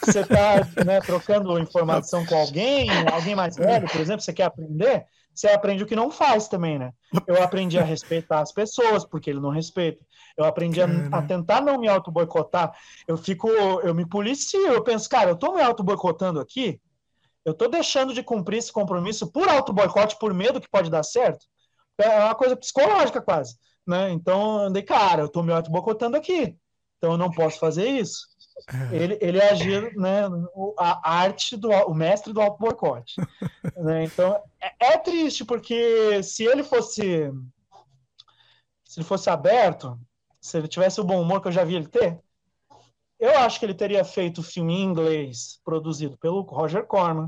você 0.04 0.24
tá 0.24 0.84
né, 0.84 1.00
trocando 1.00 1.58
informação 1.58 2.24
com 2.24 2.36
alguém, 2.36 2.88
alguém 3.12 3.34
mais 3.34 3.56
velho, 3.56 3.88
por 3.88 4.00
exemplo, 4.00 4.20
você 4.22 4.32
quer 4.32 4.44
aprender, 4.44 5.06
você 5.38 5.48
aprende 5.50 5.84
o 5.84 5.86
que 5.86 5.94
não 5.94 6.10
faz 6.10 6.48
também, 6.48 6.80
né? 6.80 6.92
Eu 7.24 7.40
aprendi 7.40 7.78
a 7.78 7.84
respeitar 7.84 8.40
as 8.40 8.50
pessoas, 8.50 9.04
porque 9.04 9.30
ele 9.30 9.38
não 9.38 9.50
respeita. 9.50 10.04
Eu 10.36 10.44
aprendi 10.44 10.82
a, 10.82 10.86
a 11.12 11.22
tentar 11.22 11.60
não 11.60 11.78
me 11.78 11.86
auto-boicotar. 11.86 12.76
Eu 13.06 13.16
fico, 13.16 13.48
eu 13.48 13.94
me 13.94 14.04
policio, 14.04 14.66
eu 14.66 14.82
penso, 14.82 15.08
cara, 15.08 15.30
eu 15.30 15.36
tô 15.36 15.52
me 15.52 15.62
auto-boicotando 15.62 16.40
aqui, 16.40 16.80
eu 17.44 17.54
tô 17.54 17.68
deixando 17.68 18.12
de 18.12 18.20
cumprir 18.20 18.58
esse 18.58 18.72
compromisso 18.72 19.30
por 19.30 19.48
auto-boicote, 19.48 20.18
por 20.18 20.34
medo 20.34 20.60
que 20.60 20.68
pode 20.68 20.90
dar 20.90 21.04
certo. 21.04 21.46
É 21.96 22.24
uma 22.24 22.34
coisa 22.34 22.56
psicológica 22.56 23.22
quase, 23.22 23.56
né? 23.86 24.10
Então, 24.10 24.58
eu 24.62 24.66
andei, 24.66 24.82
cara, 24.82 25.22
eu 25.22 25.28
tô 25.28 25.40
me 25.44 25.52
auto-boicotando 25.52 26.16
aqui, 26.16 26.56
então 26.96 27.12
eu 27.12 27.18
não 27.18 27.30
posso 27.30 27.60
fazer 27.60 27.88
isso. 27.88 28.26
Ele, 28.92 29.18
ele 29.20 29.40
agia, 29.40 29.90
né, 29.94 30.22
a 30.78 31.10
arte 31.10 31.56
do 31.56 31.70
o 31.70 31.94
mestre 31.94 32.32
do 32.32 32.40
auto-boicote. 32.40 33.14
né? 33.76 34.04
Então, 34.04 34.40
é, 34.60 34.94
é 34.94 34.98
triste, 34.98 35.44
porque 35.44 36.22
se 36.22 36.44
ele 36.44 36.62
fosse 36.62 37.30
se 38.84 39.00
ele 39.00 39.06
fosse 39.06 39.28
aberto, 39.28 40.00
se 40.40 40.56
ele 40.56 40.66
tivesse 40.66 40.98
o 41.00 41.04
bom 41.04 41.20
humor 41.20 41.42
que 41.42 41.48
eu 41.48 41.52
já 41.52 41.62
vi 41.62 41.74
ele 41.74 41.86
ter, 41.86 42.18
eu 43.18 43.36
acho 43.38 43.58
que 43.58 43.66
ele 43.66 43.74
teria 43.74 44.02
feito 44.02 44.42
filme 44.42 44.72
em 44.74 44.84
inglês, 44.84 45.60
produzido 45.64 46.16
pelo 46.16 46.40
Roger 46.42 46.86
Corman, 46.86 47.26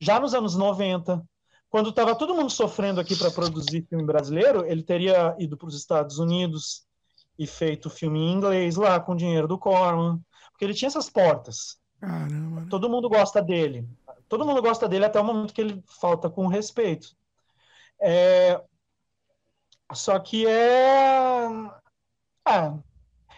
já 0.00 0.18
nos 0.18 0.34
anos 0.34 0.56
90, 0.56 1.22
quando 1.68 1.90
estava 1.90 2.14
todo 2.14 2.34
mundo 2.34 2.50
sofrendo 2.50 3.00
aqui 3.00 3.16
para 3.16 3.30
produzir 3.30 3.86
filme 3.88 4.04
brasileiro, 4.04 4.64
ele 4.66 4.82
teria 4.82 5.34
ido 5.38 5.56
para 5.56 5.68
os 5.68 5.74
Estados 5.74 6.18
Unidos 6.18 6.86
e 7.38 7.46
feito 7.46 7.90
filme 7.90 8.18
em 8.18 8.32
inglês 8.32 8.76
lá 8.76 9.00
com 9.00 9.12
o 9.12 9.16
dinheiro 9.16 9.48
do 9.48 9.58
Corman, 9.58 10.20
porque 10.62 10.66
ele 10.66 10.74
tinha 10.74 10.86
essas 10.86 11.10
portas. 11.10 11.76
Caramba. 12.00 12.66
Todo 12.70 12.88
mundo 12.88 13.08
gosta 13.08 13.42
dele. 13.42 13.88
Todo 14.28 14.46
mundo 14.46 14.62
gosta 14.62 14.88
dele 14.88 15.04
até 15.04 15.20
o 15.20 15.24
momento 15.24 15.52
que 15.52 15.60
ele 15.60 15.82
falta 16.00 16.30
com 16.30 16.46
respeito. 16.46 17.16
É, 18.00 18.62
Só 19.92 20.18
que 20.20 20.46
é. 20.46 21.48
é. 22.48 22.72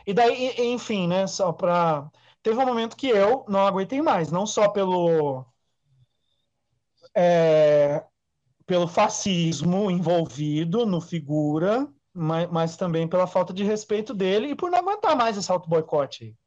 E 0.06 0.12
daí, 0.12 0.54
enfim, 0.74 1.08
né? 1.08 1.26
Só 1.26 1.50
pra. 1.52 2.10
Teve 2.42 2.58
um 2.58 2.66
momento 2.66 2.96
que 2.96 3.08
eu 3.08 3.46
não 3.48 3.66
aguentei 3.66 4.02
mais, 4.02 4.30
não 4.30 4.46
só 4.46 4.68
pelo. 4.68 5.46
é, 7.16 8.04
pelo 8.66 8.86
fascismo 8.86 9.90
envolvido 9.90 10.84
no 10.84 11.00
figura, 11.00 11.88
mas, 12.12 12.50
mas 12.50 12.76
também 12.76 13.08
pela 13.08 13.26
falta 13.26 13.52
de 13.54 13.64
respeito 13.64 14.12
dele 14.12 14.48
e 14.48 14.54
por 14.54 14.70
não 14.70 14.78
aguentar 14.80 15.16
mais 15.16 15.38
esse 15.38 15.50
auto-boicote 15.50 16.24
aí. 16.24 16.43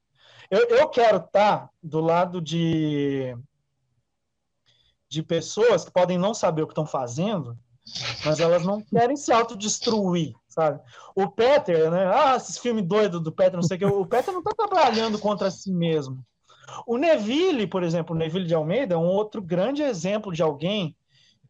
Eu, 0.50 0.68
eu 0.70 0.88
quero 0.90 1.18
estar 1.18 1.70
do 1.84 2.00
lado 2.00 2.42
de, 2.42 3.36
de 5.10 5.22
pessoas 5.22 5.84
que 5.84 5.92
podem 5.92 6.18
não 6.18 6.34
saber 6.34 6.62
o 6.62 6.68
que 6.68 6.72
estão 6.72 6.86
fazendo, 6.86 7.58
mas 8.26 8.40
elas 8.40 8.66
não 8.66 8.82
querem 8.82 9.16
se 9.16 9.32
autodestruir, 9.32 10.34
sabe? 10.48 10.82
O 11.16 11.30
Peter, 11.30 11.92
né? 11.92 12.12
Ah, 12.14 12.36
esses 12.36 12.58
filmes 12.58 12.86
doidos 12.86 13.22
do 13.22 13.32
Peter, 13.32 13.56
não 13.56 13.64
sei 13.64 13.78
o 13.78 13.80
que. 13.80 13.86
O 13.86 14.06
Peter 14.06 14.34
não 14.34 14.40
está 14.40 14.54
trabalhando 14.56 15.20
contra 15.20 15.52
si 15.52 15.72
mesmo. 15.72 16.26
O 16.86 16.98
Neville, 16.98 17.68
por 17.68 17.84
exemplo, 17.84 18.16
o 18.16 18.18
Neville 18.18 18.48
de 18.48 18.54
Almeida 18.54 18.96
é 18.96 18.98
um 18.98 19.08
outro 19.08 19.42
grande 19.42 19.82
exemplo 19.82 20.34
de 20.34 20.42
alguém 20.42 20.96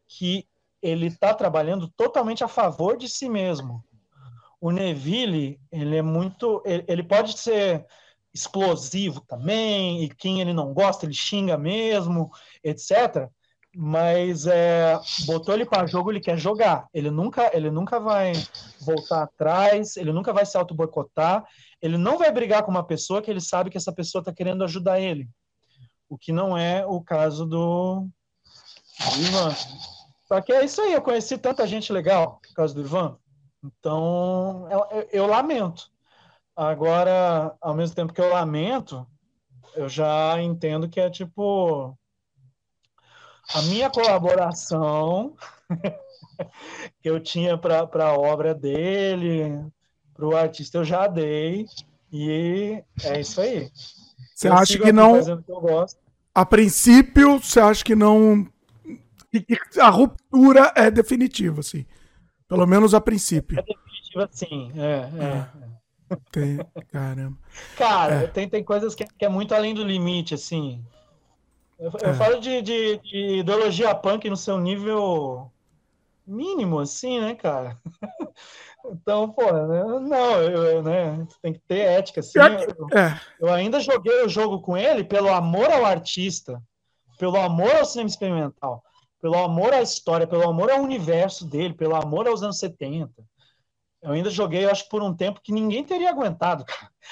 que 0.06 0.46
ele 0.80 1.06
está 1.06 1.34
trabalhando 1.34 1.88
totalmente 1.88 2.44
a 2.44 2.48
favor 2.48 2.96
de 2.96 3.08
si 3.08 3.28
mesmo. 3.28 3.84
O 4.60 4.70
Neville, 4.70 5.60
ele 5.70 5.96
é 5.96 6.02
muito, 6.02 6.62
ele, 6.64 6.84
ele 6.88 7.02
pode 7.02 7.38
ser 7.38 7.86
explosivo 8.32 9.20
também, 9.26 10.04
e 10.04 10.08
quem 10.08 10.40
ele 10.40 10.52
não 10.52 10.72
gosta, 10.72 11.06
ele 11.06 11.14
xinga 11.14 11.56
mesmo, 11.56 12.30
etc. 12.62 13.28
Mas 13.74 14.46
é, 14.46 14.98
botou 15.26 15.54
ele 15.54 15.66
para 15.66 15.86
jogo, 15.86 16.10
ele 16.10 16.20
quer 16.20 16.38
jogar. 16.38 16.86
Ele 16.92 17.10
nunca, 17.10 17.50
ele 17.54 17.70
nunca 17.70 18.00
vai 18.00 18.32
voltar 18.80 19.22
atrás, 19.22 19.96
ele 19.96 20.12
nunca 20.12 20.32
vai 20.32 20.44
se 20.46 20.56
auto-boicotar, 20.56 21.44
ele 21.80 21.96
não 21.96 22.18
vai 22.18 22.32
brigar 22.32 22.62
com 22.62 22.70
uma 22.70 22.84
pessoa 22.84 23.20
que 23.22 23.30
ele 23.30 23.40
sabe 23.40 23.70
que 23.70 23.76
essa 23.76 23.92
pessoa 23.92 24.20
está 24.20 24.32
querendo 24.32 24.64
ajudar 24.64 25.00
ele. 25.00 25.28
O 26.08 26.16
que 26.16 26.32
não 26.32 26.56
é 26.56 26.86
o 26.86 27.00
caso 27.02 27.44
do, 27.44 28.08
Ivan. 29.16 29.54
Só 30.26 30.40
que 30.40 30.52
é 30.52 30.64
isso 30.64 30.80
aí, 30.80 30.92
eu 30.92 31.02
conheci 31.02 31.38
tanta 31.38 31.66
gente 31.66 31.92
legal 31.92 32.40
por 32.42 32.54
causa 32.54 32.74
do 32.74 32.80
Ivan. 32.80 33.16
Então, 33.64 34.68
eu, 34.70 34.86
eu- 34.90 35.08
eu 35.12 35.26
lamento. 35.26 35.90
Agora, 36.58 37.54
ao 37.60 37.72
mesmo 37.72 37.94
tempo 37.94 38.12
que 38.12 38.20
eu 38.20 38.30
lamento, 38.30 39.06
eu 39.76 39.88
já 39.88 40.42
entendo 40.42 40.88
que 40.88 40.98
é 40.98 41.08
tipo 41.08 41.96
a 43.54 43.62
minha 43.62 43.88
colaboração 43.88 45.36
que 47.00 47.08
eu 47.08 47.20
tinha 47.20 47.56
para 47.56 47.86
a 48.06 48.18
obra 48.18 48.56
dele, 48.56 49.64
para 50.12 50.26
o 50.26 50.36
artista, 50.36 50.78
eu 50.78 50.84
já 50.84 51.06
dei, 51.06 51.64
e 52.12 52.82
é 53.04 53.20
isso 53.20 53.40
aí. 53.40 53.70
Você 54.34 54.48
Eu 54.48 54.54
acha 54.54 54.78
que 54.80 54.90
não- 54.90 55.22
que. 55.22 55.96
A 56.34 56.44
princípio, 56.44 57.38
você 57.38 57.60
acha 57.60 57.84
que 57.84 57.94
não. 57.94 58.48
a 59.80 59.90
ruptura 59.90 60.72
é 60.74 60.90
definitiva, 60.90 61.60
assim. 61.60 61.86
Pelo 62.48 62.66
menos 62.66 62.94
a 62.94 63.00
princípio. 63.00 63.62
Definitiva, 63.62 64.28
sim. 64.32 64.72
É, 64.74 65.08
é. 65.24 65.77
Tem- 66.30 66.58
Caramba. 66.90 67.36
Cara, 67.76 68.14
É. 68.22 68.26
tem, 68.26 68.48
tem 68.48 68.62
coisas 68.64 68.94
que, 68.94 69.04
que 69.04 69.24
é 69.24 69.28
muito 69.28 69.54
além 69.54 69.74
do 69.74 69.84
limite, 69.84 70.34
assim. 70.34 70.84
Eu, 71.78 71.90
eu 72.02 72.10
É. 72.10 72.14
falo 72.14 72.40
de, 72.40 72.60
de, 72.62 72.98
de 72.98 73.38
ideologia 73.38 73.94
punk 73.94 74.28
no 74.28 74.36
seu 74.36 74.58
nível 74.58 75.50
mínimo, 76.26 76.78
assim, 76.80 77.20
né, 77.20 77.34
cara? 77.34 77.76
Então, 78.90 79.28
pô, 79.28 79.42
não, 79.52 80.40
eu, 80.40 80.64
eu, 80.64 80.82
né, 80.82 81.26
tem 81.42 81.52
que 81.52 81.58
ter 81.58 81.80
ética, 81.80 82.20
assim. 82.20 82.38
Eu, 82.38 82.98
é. 82.98 83.20
eu 83.38 83.52
ainda 83.52 83.80
joguei 83.80 84.24
o 84.24 84.28
jogo 84.28 84.60
com 84.62 84.76
ele 84.78 85.04
pelo 85.04 85.28
amor 85.28 85.68
ao 85.70 85.84
artista, 85.84 86.62
pelo 87.18 87.36
amor 87.36 87.74
ao 87.74 87.84
cinema 87.84 88.08
experimental, 88.08 88.82
pelo 89.20 89.36
amor 89.36 89.74
à 89.74 89.82
história, 89.82 90.26
pelo 90.26 90.48
amor 90.48 90.70
ao 90.70 90.80
universo 90.80 91.44
dele, 91.44 91.74
pelo 91.74 91.96
amor 91.96 92.28
aos 92.28 92.42
anos 92.42 92.58
70. 92.60 93.12
Eu 94.00 94.12
ainda 94.12 94.30
joguei, 94.30 94.64
eu 94.64 94.70
acho, 94.70 94.88
por 94.88 95.02
um 95.02 95.14
tempo 95.14 95.40
que 95.42 95.52
ninguém 95.52 95.84
teria 95.84 96.10
aguentado. 96.10 96.64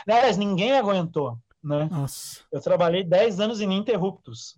Aliás, 0.07 0.37
ninguém 0.37 0.73
aguentou, 0.73 1.39
né? 1.63 1.89
Nossa. 1.91 2.41
Eu 2.53 2.61
trabalhei 2.61 3.03
10 3.03 3.41
anos 3.41 3.61
ininterruptos. 3.61 4.57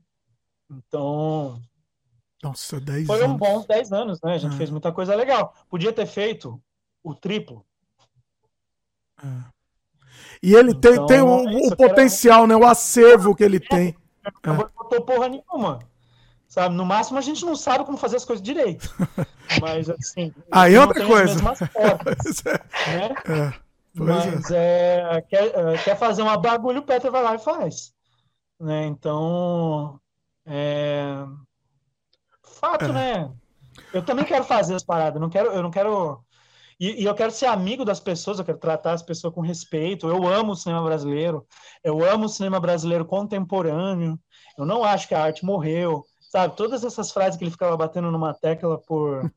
Então, 0.71 1.59
Nossa, 2.43 2.78
10 2.78 3.07
foi 3.07 3.23
um 3.23 3.31
anos. 3.31 3.39
bons 3.39 3.67
10 3.67 3.93
anos, 3.93 4.21
né? 4.23 4.35
A 4.35 4.39
gente 4.39 4.55
Ah. 4.55 4.59
fez 4.59 4.71
muita 4.71 4.93
coisa 4.93 5.15
legal. 5.15 5.55
Podia 5.71 5.93
ter 5.93 6.07
feito 6.07 6.61
o 7.03 7.15
triplo. 7.15 7.65
E 10.43 10.55
ele 10.55 10.75
tem, 10.75 10.93
Então, 10.93 11.07
tem 11.07 11.21
o, 11.23 11.49
é 11.49 11.55
isso, 11.55 11.73
o 11.73 11.77
potencial, 11.77 12.47
né? 12.47 12.55
O 12.55 12.65
acervo 12.65 13.35
que 13.35 13.43
ele 13.43 13.59
tem. 13.59 13.97
Não 14.44 14.57
botou 14.57 15.01
porra 15.05 15.28
nenhuma. 15.28 15.78
Sabe? 16.58 16.74
No 16.74 16.85
máximo 16.85 17.19
a 17.19 17.23
gente 17.23 17.44
não 17.47 17.55
sabe 17.55 17.85
como 17.85 17.97
fazer 17.97 18.17
as 18.17 18.24
coisas 18.24 18.42
direito. 18.42 18.92
Mas 19.62 19.89
assim. 19.89 20.35
Aí 20.51 20.74
é 20.74 20.81
outra 20.81 21.07
coisa. 21.07 21.41
portas, 21.41 22.42
né? 22.42 23.15
É, 23.28 23.33
é. 23.33 23.55
Mas 23.94 24.51
é, 24.51 25.24
quer, 25.28 25.44
é, 25.55 25.78
quer 25.78 25.97
fazer 25.97 26.23
uma 26.23 26.37
bagulho, 26.37 26.81
o 26.81 26.83
Peter 26.83 27.12
vai 27.12 27.23
lá 27.23 27.37
e 27.37 27.39
faz. 27.39 27.92
Né? 28.58 28.87
Então, 28.87 30.01
é, 30.44 31.24
fato, 32.42 32.87
É. 32.87 32.92
né? 32.92 33.33
Eu 33.92 34.03
também 34.03 34.24
quero 34.24 34.42
fazer 34.42 34.74
as 34.74 34.83
paradas, 34.83 35.21
não 35.21 35.31
quero, 35.31 35.51
eu 35.53 35.62
não 35.62 35.71
quero. 35.71 36.24
E, 36.81 37.03
e 37.03 37.05
eu 37.05 37.15
quero 37.15 37.31
ser 37.31 37.47
amigo 37.47 37.85
das 37.85 38.01
pessoas, 38.01 38.41
eu 38.41 38.44
quero 38.44 38.58
tratar 38.58 38.94
as 38.94 39.03
pessoas 39.03 39.33
com 39.33 39.41
respeito. 39.41 40.08
Eu 40.08 40.26
amo 40.26 40.53
o 40.53 40.57
cinema 40.57 40.83
brasileiro, 40.83 41.47
eu 41.85 42.05
amo 42.05 42.24
o 42.24 42.28
cinema 42.28 42.58
brasileiro 42.58 43.05
contemporâneo. 43.05 44.19
Eu 44.57 44.67
não 44.67 44.83
acho 44.83 45.07
que 45.07 45.15
a 45.15 45.23
arte 45.23 45.44
morreu, 45.44 46.05
sabe? 46.28 46.57
Todas 46.57 46.85
essas 46.85 47.11
frases 47.11 47.37
que 47.37 47.44
ele 47.44 47.51
ficava 47.51 47.77
batendo 47.77 48.11
numa 48.11 48.35
tecla 48.35 48.78
por 48.78 49.31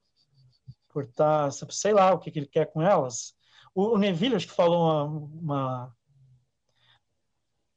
por 0.94 1.08
tá, 1.08 1.50
sei 1.70 1.94
lá 1.94 2.14
o 2.14 2.20
que, 2.20 2.30
que 2.30 2.40
ele 2.40 2.46
quer 2.46 2.66
com 2.66 2.82
elas. 2.82 3.34
O, 3.74 3.96
o 3.96 3.98
Neville 3.98 4.36
acho 4.36 4.48
que 4.48 4.54
falou 4.54 5.10
uma, 5.40 5.94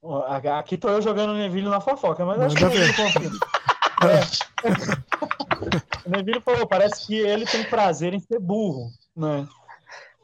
uma- 0.02 0.36
Aqui 0.58 0.76
tô 0.76 0.88
eu 0.88 1.00
jogando 1.00 1.30
o 1.30 1.36
Neville 1.36 1.68
na 1.68 1.80
fofoca, 1.80 2.26
mas 2.26 2.38
acho 2.38 2.56
que 2.56 2.64
ele 2.64 2.92
confia. 2.92 3.30
É. 4.02 4.20
O 6.06 6.10
Neville 6.10 6.40
falou, 6.42 6.66
parece 6.66 7.06
que 7.06 7.14
ele 7.14 7.46
tem 7.46 7.64
prazer 7.64 8.12
em 8.12 8.20
ser 8.20 8.38
burro, 8.38 8.90
né? 9.16 9.48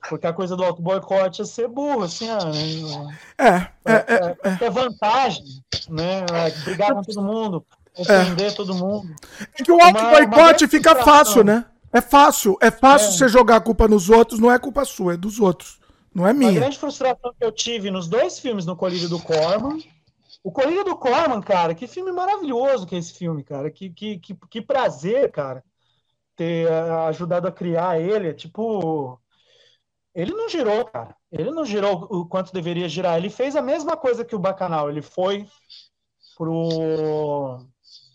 Porque 0.08 0.26
a 0.26 0.34
coisa 0.34 0.54
do 0.54 0.64
auto 0.64 0.82
boicote 0.82 1.40
é 1.40 1.44
ser 1.46 1.68
burro, 1.68 2.02
assim, 2.02 2.28
ah, 2.28 2.44
né? 2.44 3.18
É, 3.38 3.46
é, 3.46 3.94
é, 3.94 4.36
é. 4.62 4.64
é 4.66 4.70
vantagem, 4.70 5.44
né? 5.88 6.26
É 6.30 6.50
brigar 6.64 6.92
com 6.92 7.02
todo 7.02 7.22
mundo, 7.22 7.66
ofender 7.96 8.54
todo 8.54 8.74
mundo. 8.74 9.14
É 9.58 9.62
que 9.62 9.72
o 9.72 9.80
auto 9.80 10.02
boicote 10.02 10.68
fica 10.68 10.96
fácil, 10.96 11.44
né? 11.44 11.66
É 11.92 12.00
fácil, 12.00 12.56
é 12.60 12.70
fácil 12.70 13.08
É. 13.08 13.12
você 13.12 13.28
jogar 13.28 13.56
a 13.56 13.60
culpa 13.60 13.88
nos 13.88 14.08
outros, 14.08 14.38
não 14.38 14.50
é 14.50 14.58
culpa 14.58 14.84
sua, 14.84 15.14
é 15.14 15.16
dos 15.16 15.40
outros. 15.40 15.80
Não 16.14 16.26
é 16.26 16.32
minha. 16.32 16.52
grande 16.52 16.78
frustração 16.78 17.32
que 17.38 17.44
eu 17.44 17.52
tive 17.52 17.90
nos 17.90 18.08
dois 18.08 18.38
filmes 18.38 18.66
no 18.66 18.76
Colírio 18.76 19.08
do 19.08 19.20
Corman. 19.20 19.78
O 20.42 20.50
Colírio 20.50 20.84
do 20.84 20.96
Corman, 20.96 21.40
cara, 21.40 21.74
que 21.74 21.86
filme 21.86 22.10
maravilhoso 22.10 22.86
que 22.86 22.94
é 22.94 22.98
esse 22.98 23.12
filme, 23.12 23.44
cara. 23.44 23.70
Que, 23.70 23.90
que, 23.90 24.18
que, 24.18 24.36
que 24.48 24.62
prazer, 24.62 25.30
cara, 25.30 25.62
ter 26.34 26.70
ah, 26.70 27.06
ajudado 27.06 27.46
a 27.46 27.52
criar 27.52 28.00
ele. 28.00 28.32
Tipo, 28.34 29.20
ele 30.14 30.32
não 30.32 30.48
girou, 30.48 30.84
cara. 30.84 31.14
Ele 31.30 31.50
não 31.50 31.64
girou 31.64 32.08
o 32.10 32.26
quanto 32.26 32.52
deveria 32.52 32.88
girar. 32.88 33.16
Ele 33.16 33.30
fez 33.30 33.54
a 33.54 33.62
mesma 33.62 33.96
coisa 33.96 34.24
que 34.24 34.34
o 34.34 34.38
Bacanal. 34.38 34.88
Ele 34.90 35.02
foi 35.02 35.46
pro 36.36 37.60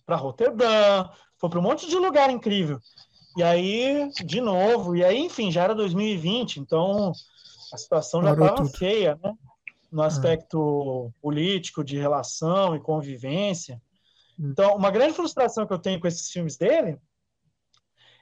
para 0.05 0.15
Roterdã, 0.15 1.09
foi 1.37 1.49
para 1.49 1.59
um 1.59 1.63
monte 1.63 1.87
de 1.87 1.95
lugar 1.95 2.29
incrível. 2.29 2.79
E 3.37 3.43
aí, 3.43 4.09
de 4.23 4.39
novo, 4.39 4.95
e 4.95 5.03
aí, 5.03 5.17
enfim, 5.17 5.51
já 5.51 5.63
era 5.63 5.75
2020, 5.75 6.57
então 6.57 7.11
a 7.73 7.77
situação 7.77 8.23
já 8.23 8.31
estava 8.31 8.65
feia, 8.65 9.19
né? 9.21 9.33
No 9.91 10.01
aspecto 10.01 11.11
político, 11.21 11.83
de 11.83 11.97
relação 11.97 12.75
e 12.75 12.79
convivência. 12.79 13.81
Então, 14.37 14.75
uma 14.75 14.91
grande 14.91 15.13
frustração 15.13 15.65
que 15.65 15.73
eu 15.73 15.79
tenho 15.79 15.99
com 15.99 16.07
esses 16.07 16.29
filmes 16.29 16.57
dele 16.57 16.97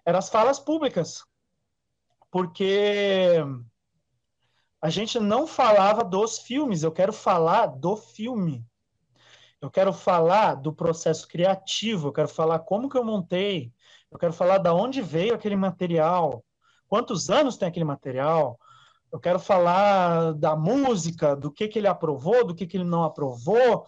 eram 0.06 0.20
as 0.20 0.30
falas 0.30 0.60
públicas, 0.60 1.24
porque 2.30 3.38
a 4.82 4.90
gente 4.90 5.20
não 5.20 5.48
falava 5.48 6.04
dos 6.04 6.40
filmes, 6.40 6.84
eu 6.84 6.92
quero 6.92 7.14
falar 7.14 7.68
do 7.68 7.96
filme. 7.96 8.66
Eu 9.64 9.72
quero 9.72 9.94
falar 9.94 10.56
do 10.56 10.74
processo 10.74 11.26
criativo, 11.26 12.10
eu 12.10 12.12
quero 12.12 12.28
falar 12.28 12.60
como 12.60 12.90
que 12.90 12.98
eu 12.98 13.04
montei, 13.04 13.72
eu 14.12 14.20
quero 14.20 14.34
falar 14.34 14.58
da 14.58 14.74
onde 14.74 15.02
veio 15.02 15.34
aquele 15.34 15.56
material, 15.56 16.44
quantos 16.86 17.30
anos 17.30 17.56
tem 17.56 17.70
aquele 17.70 17.86
material, 17.86 18.60
eu 19.10 19.22
quero 19.22 19.40
falar 19.40 20.34
da 20.34 20.54
música, 20.54 21.34
do 21.34 21.50
que, 21.50 21.70
que 21.70 21.80
ele 21.80 21.88
aprovou, 21.88 22.46
do 22.46 22.54
que, 22.54 22.68
que 22.68 22.76
ele 22.76 22.84
não 22.84 23.06
aprovou. 23.06 23.86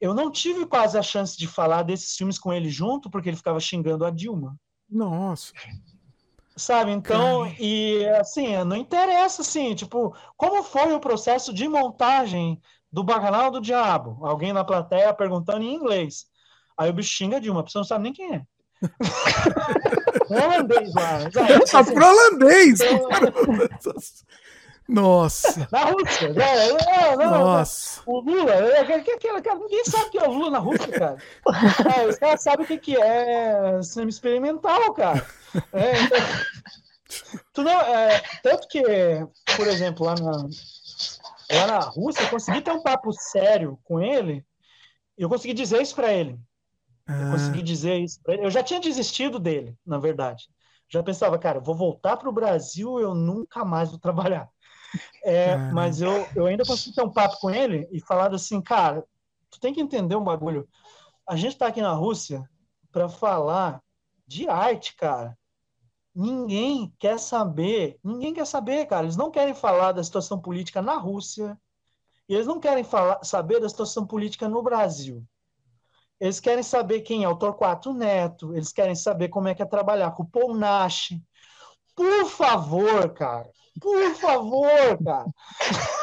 Eu 0.00 0.14
não 0.14 0.30
tive 0.30 0.64
quase 0.64 0.96
a 0.96 1.02
chance 1.02 1.36
de 1.36 1.46
falar 1.46 1.82
desses 1.82 2.16
filmes 2.16 2.38
com 2.38 2.50
ele 2.50 2.70
junto, 2.70 3.10
porque 3.10 3.28
ele 3.28 3.36
ficava 3.36 3.60
xingando 3.60 4.06
a 4.06 4.10
Dilma. 4.10 4.56
Nossa. 4.88 5.52
Sabe, 6.56 6.90
então, 6.90 7.46
e 7.58 8.06
assim, 8.18 8.56
não 8.64 8.76
interessa, 8.76 9.42
assim, 9.42 9.74
tipo, 9.74 10.16
como 10.38 10.62
foi 10.62 10.94
o 10.94 11.00
processo 11.00 11.52
de 11.52 11.68
montagem 11.68 12.58
do 12.92 13.02
Bacanal 13.02 13.50
do 13.50 13.60
Diabo? 13.60 14.18
Alguém 14.26 14.52
na 14.52 14.64
plateia 14.64 15.14
perguntando 15.14 15.62
em 15.64 15.74
inglês. 15.74 16.26
Aí 16.76 16.90
o 16.90 16.92
bicho 16.92 17.10
xinga 17.10 17.36
a 17.36 17.40
Dilma, 17.40 17.60
a 17.60 17.62
pessoa 17.64 17.80
não 17.80 17.86
sabe 17.88 18.04
nem 18.04 18.12
quem 18.12 18.34
é. 18.34 18.42
Um 20.30 20.34
holandês 20.42 20.92
lá. 20.94 21.30
Tá 21.30 21.78
assim, 21.80 21.94
pro 21.94 22.04
holandês. 22.06 22.80
então- 22.80 23.08
Nossa. 24.88 25.68
Na 25.70 25.84
Rússia. 25.84 26.32
né? 26.32 26.68
É, 26.68 27.16
não, 27.16 27.30
Nossa. 27.30 28.00
O 28.04 28.20
Lula, 28.20 28.52
é, 28.52 28.84
que- 28.84 29.00
que- 29.02 29.10
aquela- 29.12 29.40
cara, 29.40 29.58
ninguém 29.58 29.84
sabe 29.84 30.06
o 30.06 30.10
que 30.10 30.18
é 30.18 30.28
o 30.28 30.32
Lula 30.32 30.50
na 30.50 30.58
Rússia, 30.58 30.88
cara. 30.88 31.16
É, 31.96 32.06
os 32.08 32.18
caras 32.18 32.42
sabem 32.42 32.64
o 32.64 32.68
que, 32.68 32.78
que 32.78 32.96
é 33.00 33.80
cinema 33.82 34.10
experimental, 34.10 34.92
cara. 34.92 35.24
É, 35.72 35.92
então, 36.02 36.18
tu 37.54 37.62
não, 37.62 37.80
é, 37.80 38.20
tanto 38.42 38.66
que, 38.68 38.82
por 39.56 39.66
exemplo, 39.68 40.04
lá 40.04 40.14
na, 40.16 40.48
lá 41.54 41.66
na 41.66 41.78
Rússia, 41.80 42.22
eu 42.22 42.30
consegui 42.30 42.60
ter 42.60 42.72
um 42.72 42.82
papo 42.82 43.12
sério 43.12 43.78
com 43.84 44.00
ele, 44.00 44.44
eu 45.16 45.28
consegui 45.28 45.54
dizer 45.54 45.80
isso 45.82 45.94
para 45.94 46.12
ele. 46.12 46.38
Eu 47.06 47.30
consegui 47.30 47.62
dizer 47.62 47.98
isso 47.98 48.20
pra 48.22 48.34
ele. 48.34 48.44
Eu 48.44 48.50
já 48.50 48.62
tinha 48.62 48.80
desistido 48.80 49.38
dele, 49.38 49.76
na 49.84 49.98
verdade. 49.98 50.48
Já 50.88 51.02
pensava, 51.02 51.38
cara, 51.38 51.60
vou 51.60 51.74
voltar 51.74 52.16
para 52.16 52.28
o 52.28 52.32
Brasil, 52.32 52.98
eu 53.00 53.14
nunca 53.14 53.64
mais 53.64 53.90
vou 53.90 53.98
trabalhar. 53.98 54.48
É, 55.24 55.56
mas 55.72 56.00
eu, 56.02 56.28
eu 56.34 56.46
ainda 56.46 56.64
consegui 56.64 56.94
ter 56.94 57.02
um 57.02 57.12
papo 57.12 57.38
com 57.40 57.50
ele 57.50 57.88
e 57.92 58.00
falar 58.00 58.34
assim, 58.34 58.60
cara, 58.60 59.04
tu 59.50 59.60
tem 59.60 59.72
que 59.72 59.80
entender 59.80 60.16
um 60.16 60.24
bagulho. 60.24 60.68
A 61.26 61.36
gente 61.36 61.56
tá 61.56 61.66
aqui 61.66 61.80
na 61.80 61.92
Rússia 61.92 62.42
para 62.90 63.08
falar 63.08 63.80
de 64.26 64.48
arte, 64.48 64.94
cara. 64.96 65.36
Ninguém 66.14 66.92
quer 66.98 67.18
saber, 67.18 67.98
ninguém 68.04 68.34
quer 68.34 68.46
saber, 68.46 68.86
cara. 68.86 69.04
Eles 69.04 69.16
não 69.16 69.30
querem 69.30 69.54
falar 69.54 69.92
da 69.92 70.04
situação 70.04 70.40
política 70.40 70.82
na 70.82 70.96
Rússia 70.96 71.58
eles 72.34 72.46
não 72.46 72.60
querem 72.60 72.84
falar, 72.84 73.22
saber 73.22 73.60
da 73.60 73.68
situação 73.68 74.06
política 74.06 74.48
no 74.48 74.62
Brasil. 74.62 75.24
Eles 76.20 76.38
querem 76.38 76.62
saber 76.62 77.00
quem 77.00 77.24
é 77.24 77.28
o 77.28 77.36
Torquato 77.36 77.92
Neto, 77.92 78.54
eles 78.54 78.72
querem 78.72 78.94
saber 78.94 79.28
como 79.28 79.48
é 79.48 79.54
que 79.54 79.62
é 79.62 79.66
trabalhar 79.66 80.12
com 80.12 80.22
o 80.22 80.28
Paul 80.28 80.54
Nash. 80.54 81.14
Por 81.94 82.26
favor, 82.26 83.12
cara. 83.12 83.50
Por 83.80 84.14
favor, 84.14 85.02
cara. 85.04 85.26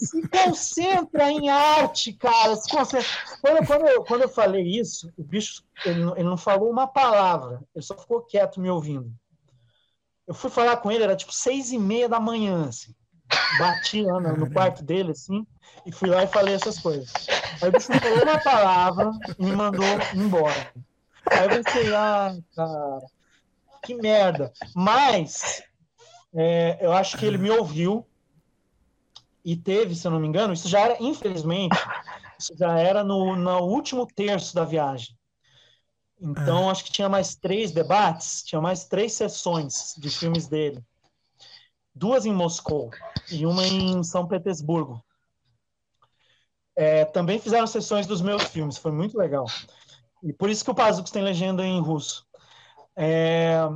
Se 0.00 0.28
concentra 0.28 1.30
em 1.30 1.48
arte, 1.48 2.12
cara. 2.12 2.56
Se 2.56 2.70
concentra. 2.70 3.08
Quando, 3.40 3.66
quando, 3.66 3.86
eu, 3.86 4.04
quando 4.04 4.22
eu 4.22 4.28
falei 4.28 4.62
isso, 4.62 5.12
o 5.16 5.22
bicho 5.24 5.62
ele, 5.84 6.00
não- 6.04 6.16
ele 6.16 6.28
não 6.28 6.36
falou 6.36 6.70
uma 6.70 6.86
palavra. 6.86 7.62
Ele 7.74 7.84
só 7.84 7.96
ficou 7.96 8.22
quieto 8.22 8.60
me 8.60 8.70
ouvindo. 8.70 9.12
Eu 10.26 10.34
fui 10.34 10.50
falar 10.50 10.76
com 10.76 10.92
ele, 10.92 11.04
era 11.04 11.16
tipo 11.16 11.32
seis 11.32 11.72
e 11.72 11.78
meia 11.78 12.08
da 12.08 12.20
manhã, 12.20 12.68
assim. 12.68 12.94
Bati 13.58 14.02
lá 14.02 14.20
no, 14.20 14.36
no 14.36 14.50
quarto 14.50 14.82
dele, 14.84 15.12
assim, 15.12 15.46
e 15.84 15.92
fui 15.92 16.08
lá 16.08 16.22
e 16.22 16.26
falei 16.26 16.54
essas 16.54 16.78
coisas. 16.78 17.10
Aí 17.60 17.68
o 17.68 17.72
bicho 17.72 17.90
não 17.90 17.98
falou 18.00 18.22
uma 18.22 18.38
palavra 18.38 19.10
e 19.38 19.44
me 19.44 19.52
mandou 19.52 19.84
embora. 20.14 20.72
Aí 21.30 21.44
eu 21.44 21.62
pensei, 21.62 21.94
ah, 21.94 22.34
cara, 22.54 23.00
que 23.84 23.94
merda. 23.94 24.52
Mas 24.74 25.62
é, 26.34 26.78
eu 26.80 26.92
acho 26.92 27.18
que 27.18 27.26
ele 27.26 27.38
me 27.38 27.50
ouviu 27.50 28.06
e 29.50 29.56
teve, 29.56 29.94
se 29.94 30.06
eu 30.06 30.10
não 30.10 30.20
me 30.20 30.28
engano, 30.28 30.52
isso 30.52 30.68
já 30.68 30.80
era, 30.80 31.02
infelizmente, 31.02 31.74
isso 32.38 32.54
já 32.54 32.78
era 32.78 33.02
no, 33.02 33.34
no 33.34 33.60
último 33.60 34.06
terço 34.06 34.54
da 34.54 34.62
viagem. 34.62 35.16
Então, 36.20 36.68
acho 36.68 36.84
que 36.84 36.92
tinha 36.92 37.08
mais 37.08 37.34
três 37.34 37.72
debates, 37.72 38.42
tinha 38.42 38.60
mais 38.60 38.84
três 38.84 39.14
sessões 39.14 39.94
de 39.96 40.10
filmes 40.10 40.48
dele. 40.48 40.84
Duas 41.94 42.26
em 42.26 42.32
Moscou 42.34 42.90
e 43.30 43.46
uma 43.46 43.66
em 43.66 44.02
São 44.02 44.28
Petersburgo. 44.28 45.02
É, 46.76 47.06
também 47.06 47.40
fizeram 47.40 47.66
sessões 47.66 48.06
dos 48.06 48.20
meus 48.20 48.42
filmes, 48.44 48.76
foi 48.76 48.92
muito 48.92 49.16
legal. 49.16 49.46
E 50.22 50.30
por 50.30 50.50
isso 50.50 50.62
que 50.62 50.70
o 50.70 50.74
Pazucos 50.74 51.10
tem 51.10 51.22
legenda 51.22 51.64
em 51.64 51.80
russo. 51.80 52.26
É, 52.94 53.66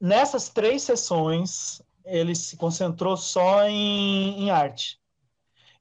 nessas 0.00 0.48
três 0.48 0.82
sessões, 0.82 1.82
ele 2.04 2.34
se 2.34 2.56
concentrou 2.56 3.16
só 3.16 3.66
em, 3.66 4.44
em 4.44 4.50
arte. 4.50 5.00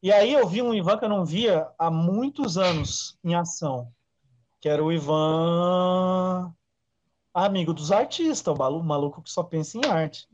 E 0.02 0.12
aí 0.12 0.34
eu 0.34 0.48
vi 0.48 0.62
um 0.62 0.74
Ivan 0.74 0.98
que 0.98 1.06
eu 1.06 1.10
não 1.10 1.26
via 1.26 1.70
há 1.78 1.90
muitos 1.90 2.58
anos 2.58 3.18
em 3.24 3.36
ação, 3.36 3.92
que 4.60 4.68
era 4.68 4.84
o 4.84 4.92
Ivan 4.92 6.54
amigo 7.34 7.74
dos 7.74 7.92
artistas, 7.92 8.54
o 8.54 8.58
malu- 8.58 8.84
maluco 8.84 9.22
que 9.22 9.30
só 9.30 9.44
pensa 9.44 9.78
em 9.78 9.86
arte. 9.86 10.28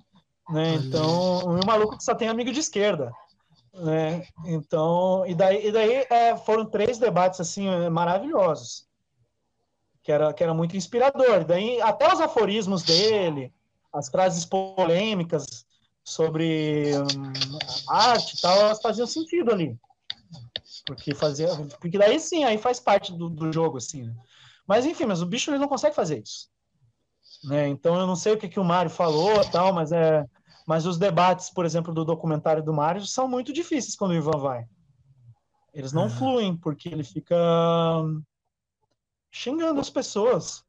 Né? 0.49 0.73
Então, 0.73 1.39
o 1.45 1.65
maluco 1.65 1.97
que 1.97 2.03
só 2.03 2.13
tem 2.15 2.27
amigo 2.27 2.51
de 2.51 2.59
esquerda. 2.59 3.11
Né? 3.73 4.27
Então, 4.45 5.23
e 5.25 5.35
daí, 5.35 5.67
e 5.67 5.71
daí 5.71 6.05
é, 6.09 6.35
foram 6.35 6.65
três 6.65 6.97
debates 6.97 7.39
assim 7.39 7.67
é, 7.67 7.89
maravilhosos, 7.89 8.87
que 10.01 10.11
era, 10.11 10.33
que 10.33 10.43
era 10.43 10.53
muito 10.53 10.75
inspirador. 10.75 11.45
Daí 11.45 11.79
até 11.81 12.11
os 12.11 12.19
aforismos 12.19 12.83
dele, 12.83 13.53
as 13.93 14.09
frases 14.09 14.43
polêmicas 14.43 15.65
sobre 16.09 16.91
hum, 16.97 17.31
arte 17.87 18.35
e 18.35 18.41
tal, 18.41 18.57
elas 18.57 18.81
faziam 18.81 19.05
sentido 19.05 19.51
ali. 19.51 19.77
Porque 20.85 21.13
fazia, 21.13 21.47
porque 21.79 21.99
daí 21.99 22.19
sim, 22.19 22.43
aí 22.43 22.57
faz 22.57 22.79
parte 22.79 23.13
do, 23.13 23.29
do 23.29 23.53
jogo 23.53 23.77
assim. 23.77 24.03
né? 24.03 24.15
Mas 24.67 24.85
enfim, 24.85 25.05
mas 25.05 25.21
o 25.21 25.25
bicho 25.25 25.51
ele 25.51 25.59
não 25.59 25.67
consegue 25.67 25.95
fazer 25.95 26.21
isso. 26.21 26.49
Né? 27.43 27.67
Então 27.67 27.95
eu 27.95 28.07
não 28.07 28.15
sei 28.15 28.33
o 28.33 28.37
que, 28.37 28.49
que 28.49 28.59
o 28.59 28.63
Mário 28.63 28.89
falou, 28.89 29.43
tal, 29.51 29.71
mas 29.71 29.91
é, 29.91 30.25
mas 30.65 30.87
os 30.87 30.97
debates, 30.97 31.51
por 31.51 31.63
exemplo, 31.63 31.93
do 31.93 32.03
documentário 32.03 32.63
do 32.63 32.73
Mário 32.73 33.05
são 33.05 33.27
muito 33.27 33.53
difíceis 33.53 33.95
quando 33.95 34.11
o 34.11 34.15
Ivan 34.15 34.37
vai. 34.39 34.65
Eles 35.73 35.93
não 35.93 36.09
fluem 36.09 36.57
porque 36.57 36.89
ele 36.89 37.03
fica 37.03 37.35
xingando 39.31 39.79
as 39.79 39.91
pessoas. 39.91 40.63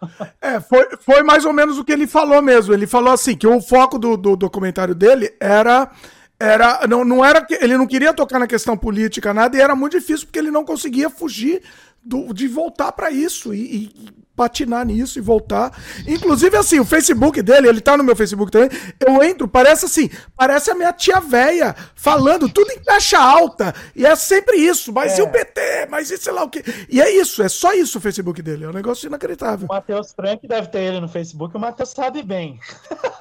É, 0.40 0.60
foi, 0.60 0.86
foi 1.00 1.22
mais 1.22 1.44
ou 1.44 1.52
menos 1.52 1.78
o 1.78 1.84
que 1.84 1.92
ele 1.92 2.06
falou 2.06 2.40
mesmo. 2.42 2.72
Ele 2.72 2.86
falou 2.86 3.12
assim, 3.12 3.36
que 3.36 3.46
o 3.46 3.60
foco 3.60 3.98
do, 3.98 4.16
do 4.16 4.36
documentário 4.36 4.94
dele 4.94 5.34
era 5.40 5.90
era 6.38 6.86
não, 6.86 7.02
não 7.02 7.24
era 7.24 7.46
ele 7.50 7.78
não 7.78 7.86
queria 7.86 8.12
tocar 8.12 8.38
na 8.38 8.46
questão 8.46 8.76
política 8.76 9.32
nada 9.32 9.56
e 9.56 9.60
era 9.60 9.74
muito 9.74 9.98
difícil 9.98 10.26
porque 10.26 10.38
ele 10.38 10.50
não 10.50 10.66
conseguia 10.66 11.08
fugir 11.08 11.62
do, 12.06 12.32
de 12.32 12.46
voltar 12.46 12.92
para 12.92 13.10
isso 13.10 13.52
e, 13.52 13.84
e, 13.84 14.26
patinar 14.36 14.84
nisso 14.84 15.18
e 15.18 15.22
voltar. 15.22 15.72
Inclusive, 16.06 16.56
assim, 16.56 16.78
o 16.78 16.84
Facebook 16.84 17.40
dele, 17.42 17.68
ele 17.68 17.80
tá 17.80 17.96
no 17.96 18.04
meu 18.04 18.14
Facebook 18.14 18.52
também. 18.52 18.68
Eu 19.04 19.22
entro, 19.22 19.48
parece 19.48 19.86
assim, 19.86 20.10
parece 20.36 20.70
a 20.70 20.74
minha 20.74 20.92
tia 20.92 21.18
véia 21.18 21.74
falando 21.94 22.48
tudo 22.48 22.70
em 22.70 22.78
caixa 22.80 23.18
alta. 23.18 23.74
E 23.94 24.04
é 24.04 24.14
sempre 24.14 24.56
isso, 24.58 24.92
mas 24.92 25.18
É. 25.18 25.22
e 25.22 25.22
o 25.22 25.28
PT, 25.30 25.86
mas 25.90 26.10
e 26.10 26.18
sei 26.18 26.32
lá 26.32 26.44
o 26.44 26.50
quê. 26.50 26.62
E 26.88 27.00
é 27.00 27.10
isso, 27.10 27.42
é 27.42 27.48
só 27.48 27.72
isso 27.72 27.98
o 27.98 28.00
Facebook 28.00 28.42
dele. 28.42 28.64
É 28.64 28.68
um 28.68 28.72
negócio 28.72 29.06
inacreditável. 29.06 29.66
O 29.68 29.74
Matheus 29.74 30.12
Frank 30.12 30.46
deve 30.46 30.68
ter 30.68 30.80
ele 30.80 31.00
no 31.00 31.08
Facebook, 31.08 31.56
o 31.56 31.60
Matheus 31.60 31.90
sabe 31.90 32.22
bem. 32.22 32.60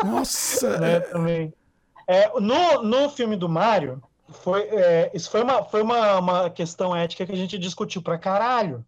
Nossa. 0.03 0.78
né, 0.78 1.00
também. 1.00 1.53
É, 2.08 2.30
no, 2.40 2.84
no 2.84 3.10
filme 3.10 3.35
do 3.35 3.50
Mario, 3.50 4.01
foi, 4.30 4.62
é, 4.64 5.12
isso 5.14 5.30
foi, 5.30 5.44
uma, 5.44 5.64
foi 5.64 5.82
uma, 5.82 6.20
uma 6.20 6.50
questão 6.50 6.96
ética 6.96 7.26
que 7.26 7.32
a 7.32 7.38
gente 7.38 7.58
discutiu 7.58 8.02
pra 8.02 8.18
caralho. 8.18 8.86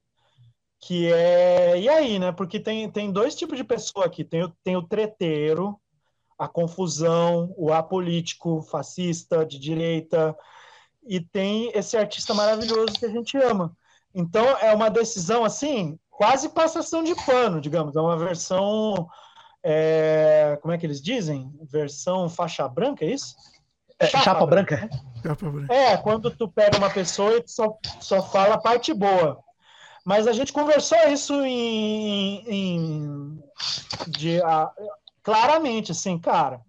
Que 0.79 1.11
é. 1.11 1.79
E 1.79 1.89
aí, 1.89 2.19
né? 2.19 2.31
Porque 2.31 2.59
tem, 2.59 2.89
tem 2.91 3.11
dois 3.11 3.35
tipos 3.35 3.57
de 3.57 3.63
pessoa 3.63 4.05
aqui: 4.05 4.23
tem 4.23 4.43
o, 4.43 4.49
tem 4.63 4.75
o 4.75 4.87
treteiro, 4.87 5.79
a 6.37 6.47
confusão, 6.47 7.53
o 7.57 7.73
apolítico, 7.73 8.61
fascista, 8.61 9.45
de 9.45 9.57
direita, 9.59 10.35
e 11.03 11.19
tem 11.19 11.71
esse 11.73 11.97
artista 11.97 12.33
maravilhoso 12.33 12.93
que 12.99 13.05
a 13.05 13.09
gente 13.09 13.37
ama. 13.37 13.75
Então 14.13 14.45
é 14.59 14.73
uma 14.73 14.89
decisão 14.89 15.43
assim, 15.43 15.99
quase 16.09 16.49
passação 16.49 17.03
de 17.03 17.15
pano, 17.25 17.61
digamos, 17.61 17.95
é 17.95 18.01
uma 18.01 18.17
versão. 18.17 19.07
é, 19.63 20.57
como 20.61 20.73
é 20.73 20.77
que 20.77 20.85
eles 20.85 21.01
dizem? 21.01 21.51
Versão 21.63 22.29
faixa 22.29 22.67
branca, 22.67 23.03
é 23.05 23.09
isso? 23.11 23.35
É, 23.99 24.07
chapa 24.07 24.45
branca. 24.45 24.89
É, 25.73 25.97
quando 25.97 26.29
tu 26.29 26.47
pega 26.47 26.77
uma 26.77 26.89
pessoa 26.89 27.33
e 27.37 27.41
tu 27.43 27.51
só, 27.51 27.77
só 27.99 28.21
fala 28.21 28.55
a 28.55 28.59
parte 28.59 28.93
boa. 28.93 29.43
Mas 30.05 30.27
a 30.27 30.31
gente 30.33 30.53
conversou 30.53 30.97
isso 31.09 31.33
em, 31.43 32.43
em- 32.47 33.43
de, 34.07 34.41
ah, 34.43 34.71
claramente, 35.23 35.91
assim, 35.91 36.17
cara. 36.17 36.61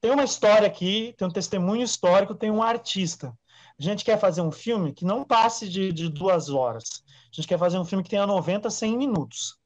Tem 0.00 0.10
uma 0.10 0.24
história 0.24 0.66
aqui, 0.66 1.14
tem 1.16 1.28
um 1.28 1.30
testemunho 1.30 1.82
histórico, 1.82 2.34
tem 2.34 2.50
um 2.50 2.62
artista. 2.62 3.32
A 3.78 3.82
gente 3.82 4.04
quer 4.04 4.18
fazer 4.18 4.40
um 4.40 4.50
filme 4.52 4.92
que 4.92 5.04
não 5.04 5.24
passe 5.24 5.68
de, 5.68 5.92
de 5.92 6.08
duas 6.08 6.48
horas. 6.48 6.84
A 7.32 7.36
gente 7.36 7.48
quer 7.48 7.58
fazer 7.58 7.78
um 7.78 7.84
filme 7.84 8.04
que 8.04 8.10
tenha 8.10 8.26
90, 8.26 8.70
100 8.70 8.96
minutos. 8.96 9.56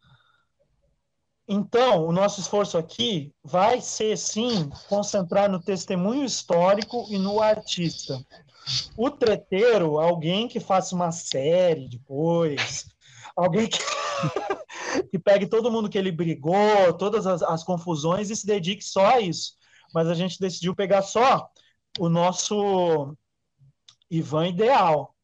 Então, 1.50 2.06
o 2.06 2.12
nosso 2.12 2.42
esforço 2.42 2.76
aqui 2.76 3.32
vai 3.42 3.80
ser, 3.80 4.18
sim, 4.18 4.68
concentrar 4.86 5.50
no 5.50 5.58
testemunho 5.58 6.22
histórico 6.22 7.06
e 7.08 7.16
no 7.16 7.40
artista. 7.40 8.22
O 8.94 9.10
treteiro, 9.10 9.98
alguém 9.98 10.46
que 10.46 10.60
faça 10.60 10.94
uma 10.94 11.10
série 11.10 11.88
depois, 11.88 12.86
alguém 13.34 13.66
que, 13.66 13.78
que 15.10 15.18
pegue 15.18 15.46
todo 15.46 15.70
mundo 15.70 15.88
que 15.88 15.96
ele 15.96 16.12
brigou, 16.12 16.92
todas 16.98 17.26
as, 17.26 17.42
as 17.42 17.64
confusões 17.64 18.28
e 18.28 18.36
se 18.36 18.46
dedique 18.46 18.84
só 18.84 19.06
a 19.06 19.20
isso. 19.20 19.54
Mas 19.94 20.06
a 20.06 20.12
gente 20.12 20.38
decidiu 20.38 20.76
pegar 20.76 21.00
só 21.00 21.48
o 21.98 22.10
nosso 22.10 23.16
Ivan 24.10 24.48
ideal, 24.48 25.14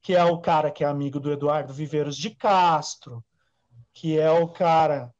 que 0.00 0.14
é 0.14 0.24
o 0.24 0.40
cara 0.40 0.70
que 0.70 0.82
é 0.82 0.86
amigo 0.86 1.20
do 1.20 1.30
Eduardo 1.30 1.74
Viveiros 1.74 2.16
de 2.16 2.30
Castro, 2.30 3.22
que 3.92 4.18
é 4.18 4.30
o 4.30 4.48
cara 4.48 5.12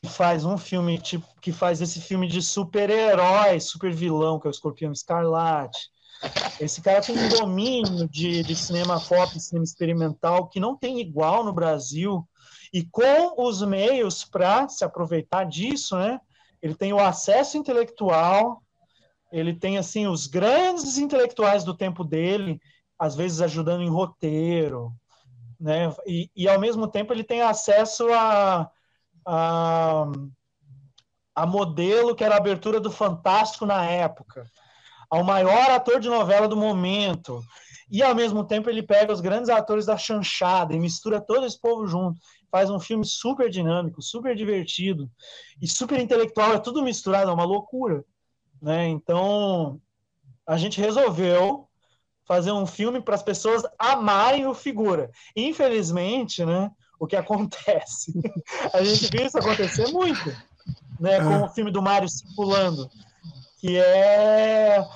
que 0.00 0.08
faz 0.08 0.44
um 0.44 0.56
filme 0.56 0.98
tipo 0.98 1.26
que 1.40 1.52
faz 1.52 1.82
esse 1.82 2.00
filme 2.00 2.26
de 2.26 2.40
super-herói, 2.40 3.60
super 3.60 3.92
vilão, 3.92 4.40
que 4.40 4.46
é 4.46 4.50
o 4.50 4.50
Escorpião 4.50 4.90
Escarlate. 4.90 5.90
Esse 6.58 6.80
cara 6.80 7.02
tem 7.02 7.18
um 7.18 7.28
domínio 7.28 8.08
de, 8.08 8.42
de 8.42 8.56
cinema 8.56 9.00
pop, 9.00 9.38
cinema 9.38 9.64
experimental 9.64 10.48
que 10.48 10.60
não 10.60 10.76
tem 10.76 11.00
igual 11.00 11.44
no 11.44 11.52
Brasil. 11.52 12.26
E 12.72 12.84
com 12.84 13.34
os 13.36 13.60
meios 13.62 14.24
para 14.24 14.68
se 14.68 14.84
aproveitar 14.84 15.44
disso, 15.44 15.96
né? 15.96 16.18
Ele 16.62 16.74
tem 16.74 16.92
o 16.92 16.98
acesso 16.98 17.58
intelectual, 17.58 18.62
ele 19.30 19.52
tem 19.52 19.76
assim 19.76 20.06
os 20.06 20.26
grandes 20.26 20.96
intelectuais 20.96 21.64
do 21.64 21.76
tempo 21.76 22.04
dele, 22.04 22.60
às 22.98 23.14
vezes 23.14 23.40
ajudando 23.42 23.82
em 23.82 23.90
roteiro, 23.90 24.92
né? 25.60 25.94
E, 26.06 26.30
e 26.34 26.48
ao 26.48 26.60
mesmo 26.60 26.86
tempo 26.88 27.12
ele 27.12 27.24
tem 27.24 27.42
acesso 27.42 28.08
a, 28.12 28.70
a, 29.26 30.06
a 31.34 31.46
modelo 31.46 32.14
que 32.14 32.24
era 32.24 32.34
a 32.34 32.38
abertura 32.38 32.80
do 32.80 32.90
Fantástico 32.90 33.66
na 33.66 33.84
época, 33.84 34.46
ao 35.10 35.22
maior 35.24 35.70
ator 35.70 36.00
de 36.00 36.08
novela 36.08 36.48
do 36.48 36.56
momento. 36.56 37.42
E 37.90 38.02
ao 38.02 38.14
mesmo 38.14 38.42
tempo 38.44 38.70
ele 38.70 38.82
pega 38.82 39.12
os 39.12 39.20
grandes 39.20 39.50
atores 39.50 39.84
da 39.84 39.98
chanchada 39.98 40.74
e 40.74 40.80
mistura 40.80 41.20
todo 41.20 41.44
esse 41.44 41.60
povo 41.60 41.86
junto. 41.86 42.18
Faz 42.50 42.70
um 42.70 42.80
filme 42.80 43.04
super 43.04 43.50
dinâmico, 43.50 44.00
super 44.00 44.34
divertido 44.34 45.10
e 45.60 45.68
super 45.68 46.00
intelectual, 46.00 46.54
é 46.54 46.58
tudo 46.58 46.82
misturado, 46.82 47.30
é 47.30 47.34
uma 47.34 47.44
loucura. 47.44 48.02
Né? 48.60 48.88
Então 48.88 49.78
a 50.46 50.56
gente 50.56 50.80
resolveu 50.80 51.68
fazer 52.24 52.52
um 52.52 52.66
filme 52.66 53.00
para 53.00 53.14
as 53.14 53.22
pessoas 53.22 53.62
amarem 53.78 54.46
o 54.46 54.54
figura. 54.54 55.10
Infelizmente, 55.36 56.44
né, 56.44 56.70
o 57.02 57.06
que 57.06 57.16
acontece? 57.16 58.12
A 58.72 58.82
gente 58.84 59.10
viu 59.10 59.26
isso 59.26 59.36
acontecer 59.36 59.88
muito, 59.88 60.32
né, 61.00 61.18
com 61.18 61.42
o 61.42 61.48
filme 61.48 61.72
do 61.72 61.82
Mário 61.82 62.08
circulando, 62.08 62.88
que 63.58 63.76
é 63.76 64.86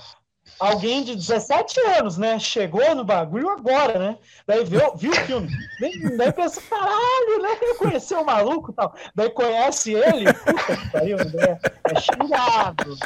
alguém 0.61 1.03
de 1.03 1.17
17 1.17 1.81
anos, 1.99 2.17
né, 2.17 2.39
chegou 2.39 2.95
no 2.95 3.05
bagulho 3.05 3.51
agora, 3.51 3.99
né, 3.99 4.19
daí 4.47 4.65
viu, 4.65 4.95
viu 4.95 5.11
o 5.11 5.15
filme, 5.17 5.49
daí, 5.81 6.33
pensa, 6.33 6.63
caralho, 6.71 7.43
né, 7.43 7.59
eu 7.61 7.75
conheci 7.75 8.15
o 8.15 8.25
maluco 8.25 8.71
e 8.71 8.75
tal, 8.75 8.95
daí 9.13 9.29
conhece 9.31 9.93
ele, 9.93 10.33
puta 10.33 10.77
que 10.77 10.91
pariu, 10.91 11.17
né, 11.17 11.59
é 11.91 12.01
xingado, 12.01 12.97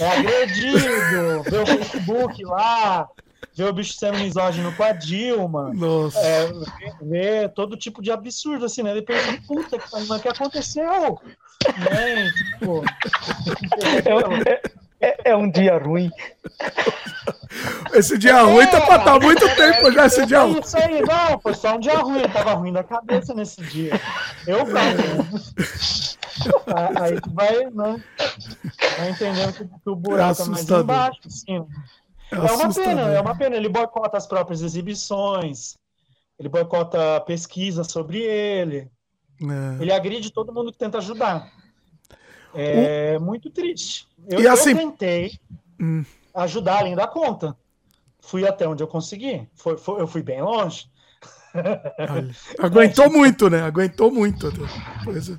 é 0.00 0.08
agredido, 0.08 1.42
vê 1.44 1.58
o 1.58 1.66
Facebook 1.66 2.44
lá, 2.44 3.08
vê 3.60 3.68
o 3.68 3.72
bicho 3.74 3.92
sendo 3.92 4.18
misógino 4.18 4.72
com 4.74 4.82
a 4.82 4.92
Dilma. 4.92 5.70
Nossa. 5.74 6.18
É, 6.18 6.50
vê 7.02 7.48
todo 7.50 7.76
tipo 7.76 8.00
de 8.02 8.10
absurdo, 8.10 8.64
assim, 8.64 8.82
né? 8.82 8.90
Ele 8.92 9.02
pensa, 9.02 9.38
puta 9.46 9.78
que 9.78 9.84
mas 9.92 10.10
o 10.10 10.18
que 10.18 10.28
aconteceu? 10.28 11.18
Né? 11.78 12.30
Tipo, 12.30 12.82
É, 15.00 15.08
é- 15.08 15.30
é 15.32 15.36
um 15.36 15.50
dia 15.50 15.76
ruim. 15.78 16.10
Esse 17.92 18.16
dia 18.16 18.40
ruim 18.42 18.66
tá 18.66 18.80
pra 18.80 18.96
estar 18.96 19.14
há 19.16 19.20
muito 19.20 19.46
tempo 19.56 19.90
já, 19.92 20.06
esse 20.06 20.24
dia 20.24 20.38
é 20.38 20.40
ruim. 20.40 20.60
isso 20.60 20.76
aí, 20.78 21.02
não, 21.02 21.38
foi 21.40 21.54
só 21.54 21.74
um 21.76 21.80
dia 21.80 21.98
ruim, 21.98 22.18
ele 22.20 22.28
tava 22.28 22.52
ruim 22.54 22.72
da 22.72 22.82
cabeça 22.84 23.34
nesse 23.34 23.60
dia. 23.62 24.00
Eu 24.46 24.64
não. 24.66 24.80
Aí 27.02 27.20
tu 27.20 27.30
vai, 27.32 27.64
né? 27.70 28.02
Vai 28.98 29.10
entendendo 29.10 29.52
que, 29.52 29.64
que 29.66 29.90
o 29.90 29.96
buraco 29.96 30.22
é, 30.22 30.26
mais 30.26 30.40
assustador. 30.40 30.82
embaixo, 30.84 31.20
assim. 31.26 31.66
É 32.32 32.36
É, 32.36 32.52
uma 32.52 32.74
pena, 32.74 33.00
é 33.02 33.20
uma 33.20 33.34
pena. 33.36 33.56
Ele 33.56 33.68
boicota 33.68 34.16
as 34.16 34.26
próprias 34.26 34.62
exibições, 34.62 35.76
ele 36.38 36.48
boicota 36.48 37.20
pesquisa 37.22 37.82
sobre 37.84 38.18
ele, 38.20 38.90
É. 39.42 39.82
ele 39.82 39.92
agride 39.92 40.30
todo 40.32 40.52
mundo 40.52 40.70
que 40.72 40.78
tenta 40.78 40.98
ajudar. 40.98 41.50
É 42.54 43.18
muito 43.18 43.50
triste. 43.50 44.06
Eu, 44.28 44.40
E 44.40 44.46
assim- 44.48 44.70
eu 44.72 44.76
tentei 44.78 45.38
Hum. 45.80 46.04
ajudar 46.34 46.78
além 46.80 46.96
da 46.96 47.06
conta. 47.06 47.56
Fui 48.20 48.46
até 48.46 48.68
onde 48.68 48.82
eu 48.82 48.88
consegui. 48.88 49.48
Foi, 49.54 49.76
foi- 49.78 50.00
eu 50.00 50.06
fui 50.06 50.22
bem 50.22 50.42
longe. 50.42 50.88
Aguentou 52.58 53.10
muito, 53.10 53.48
né? 53.48 53.62
Aguentou 53.62 54.10
muito. 54.10 54.52
Pois 55.04 55.30
é. 55.30 55.38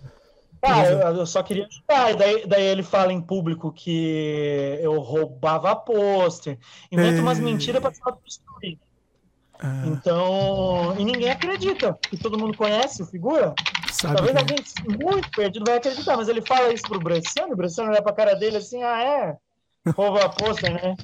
Ah, 0.64 0.86
eu, 0.86 1.00
eu 1.18 1.26
só 1.26 1.42
queria 1.42 1.68
ajudar. 1.68 2.12
E 2.12 2.16
daí, 2.16 2.48
daí 2.48 2.64
ele 2.64 2.84
fala 2.84 3.12
em 3.12 3.22
público 3.22 3.72
que 3.72 4.78
eu 4.82 5.00
roubava 5.00 5.76
pôster, 5.76 6.58
inventa 6.92 7.22
umas 7.22 7.40
É. 7.40 7.42
mentiras 7.42 7.82
para 7.82 7.94
se 7.94 8.02
autodestruir. 8.04 8.78
Ah, 9.60 9.84
Então, 9.86 10.96
e 10.98 11.06
ninguém 11.06 11.30
acredita, 11.32 11.98
que 12.10 12.18
todo 12.18 12.38
mundo 12.38 12.58
conhece 12.58 13.02
o 13.02 13.06
figura. 13.06 13.54
Sabe 13.92 14.16
Talvez 14.16 14.32
quem 14.32 14.38
é. 14.38 14.42
alguém 14.42 15.06
muito 15.06 15.32
perdido 15.32 15.66
vai 15.66 15.78
acreditar, 15.78 16.18
mas 16.18 16.28
ele 16.30 16.42
fala 16.42 16.74
isso 16.74 16.84
pro 16.84 17.00
Bresciano, 17.00 17.54
o 17.54 17.58
Bresciano 17.58 17.92
olha 17.92 18.02
pra 18.02 18.14
cara 18.14 18.36
dele 18.36 18.58
assim, 18.58 18.82
ah, 18.84 19.04
é? 19.04 19.38
Rouba 19.96 20.30
pôster, 20.30 20.72
né? 20.74 20.96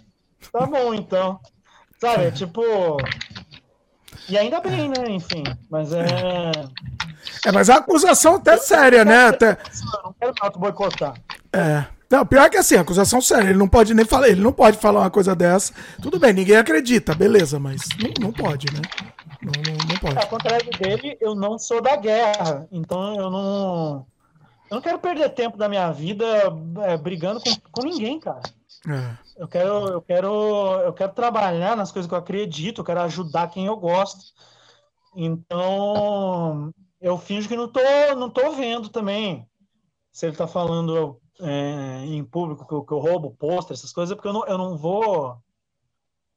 Tá 0.51 0.65
bom, 0.65 0.93
então. 0.93 1.40
Sabe, 1.99 2.25
é 2.25 2.31
tipo... 2.31 2.61
E 4.29 4.38
ainda 4.38 4.60
bem, 4.60 4.90
né? 4.90 5.10
Enfim, 5.10 5.43
mas 5.69 5.93
é... 5.93 6.06
É, 7.45 7.51
mas 7.51 7.69
a 7.69 7.76
acusação 7.77 8.35
até 8.35 8.58
séria, 8.58 9.03
né? 9.06 9.27
Até, 9.27 9.51
Eu 9.51 10.03
não 10.03 10.13
quero 10.13 10.33
auto 10.42 10.60
boicotar. 10.60 11.13
é. 11.53 11.85
Não, 12.10 12.26
pior 12.26 12.49
que 12.49 12.56
assim, 12.56 12.76
acusação 12.77 13.19
séria. 13.19 13.49
Ele 13.49 13.60
não 13.60 13.67
pode 13.67 13.93
nem 13.93 14.06
falar, 14.06 14.29
ele 14.29 14.42
não 14.42 14.53
pode 14.53 14.77
falar 14.77 15.01
uma 15.01 15.10
coisa 15.10 15.35
dessa. 15.35 15.74
Tudo 16.01 16.17
bem, 16.17 16.31
ninguém 16.31 16.56
acredita, 16.56 17.13
beleza, 17.13 17.60
mas 17.60 17.81
não, 18.01 18.27
não 18.27 18.31
pode, 18.31 18.67
né? 18.74 18.81
Não, 19.42 19.51
não, 19.51 19.88
não 19.90 19.97
pode. 19.97 20.17
Ao 20.17 20.27
contrário 20.27 20.69
dele, 20.79 21.17
eu 21.19 21.35
não 21.35 21.60
sou 21.60 21.81
da 21.81 21.97
guerra, 21.97 22.65
então 22.72 23.15
eu 23.15 23.29
não. 23.29 24.06
Eu 24.69 24.76
não 24.76 24.81
quero 24.81 24.99
perder 24.99 25.29
tempo 25.29 25.58
da 25.58 25.67
minha 25.67 25.92
vida 25.92 26.26
é, 26.83 26.97
brigando 26.97 27.42
com, 27.42 27.53
com 27.72 27.85
ninguém, 27.85 28.19
cara. 28.22 28.42
É. 28.88 29.26
Eu 29.38 29.48
quero, 29.48 29.88
eu 29.90 30.02
quero, 30.02 30.82
eu 30.82 30.94
quero 30.94 31.14
trabalhar 31.14 31.78
nas 31.78 31.92
coisas 31.92 32.10
que 32.10 32.14
eu 32.14 32.18
acredito, 32.18 32.82
eu 32.82 32.86
quero 32.86 33.02
ajudar 33.02 33.50
quem 33.50 33.68
eu 33.68 33.78
gosto. 33.78 34.34
Então, 35.16 36.74
eu 37.00 37.18
finjo 37.18 37.48
que 37.48 37.56
não 37.56 37.68
tô, 37.68 37.80
não 38.16 38.30
tô 38.30 38.52
vendo 38.53 38.90
também. 38.90 39.48
Se 40.12 40.26
ele 40.26 40.36
tá 40.36 40.48
falando 40.48 41.22
é, 41.40 42.03
em 42.06 42.24
público 42.24 42.68
que 42.68 42.74
eu, 42.74 42.84
que 42.84 42.92
eu 42.92 42.98
roubo 42.98 43.36
pôster, 43.36 43.76
essas 43.76 43.94
coisas, 43.94 44.16
porque 44.16 44.28
eu 44.28 44.34
não, 44.34 44.46
eu 44.48 44.58
não 44.58 44.76
vou. 44.76 45.40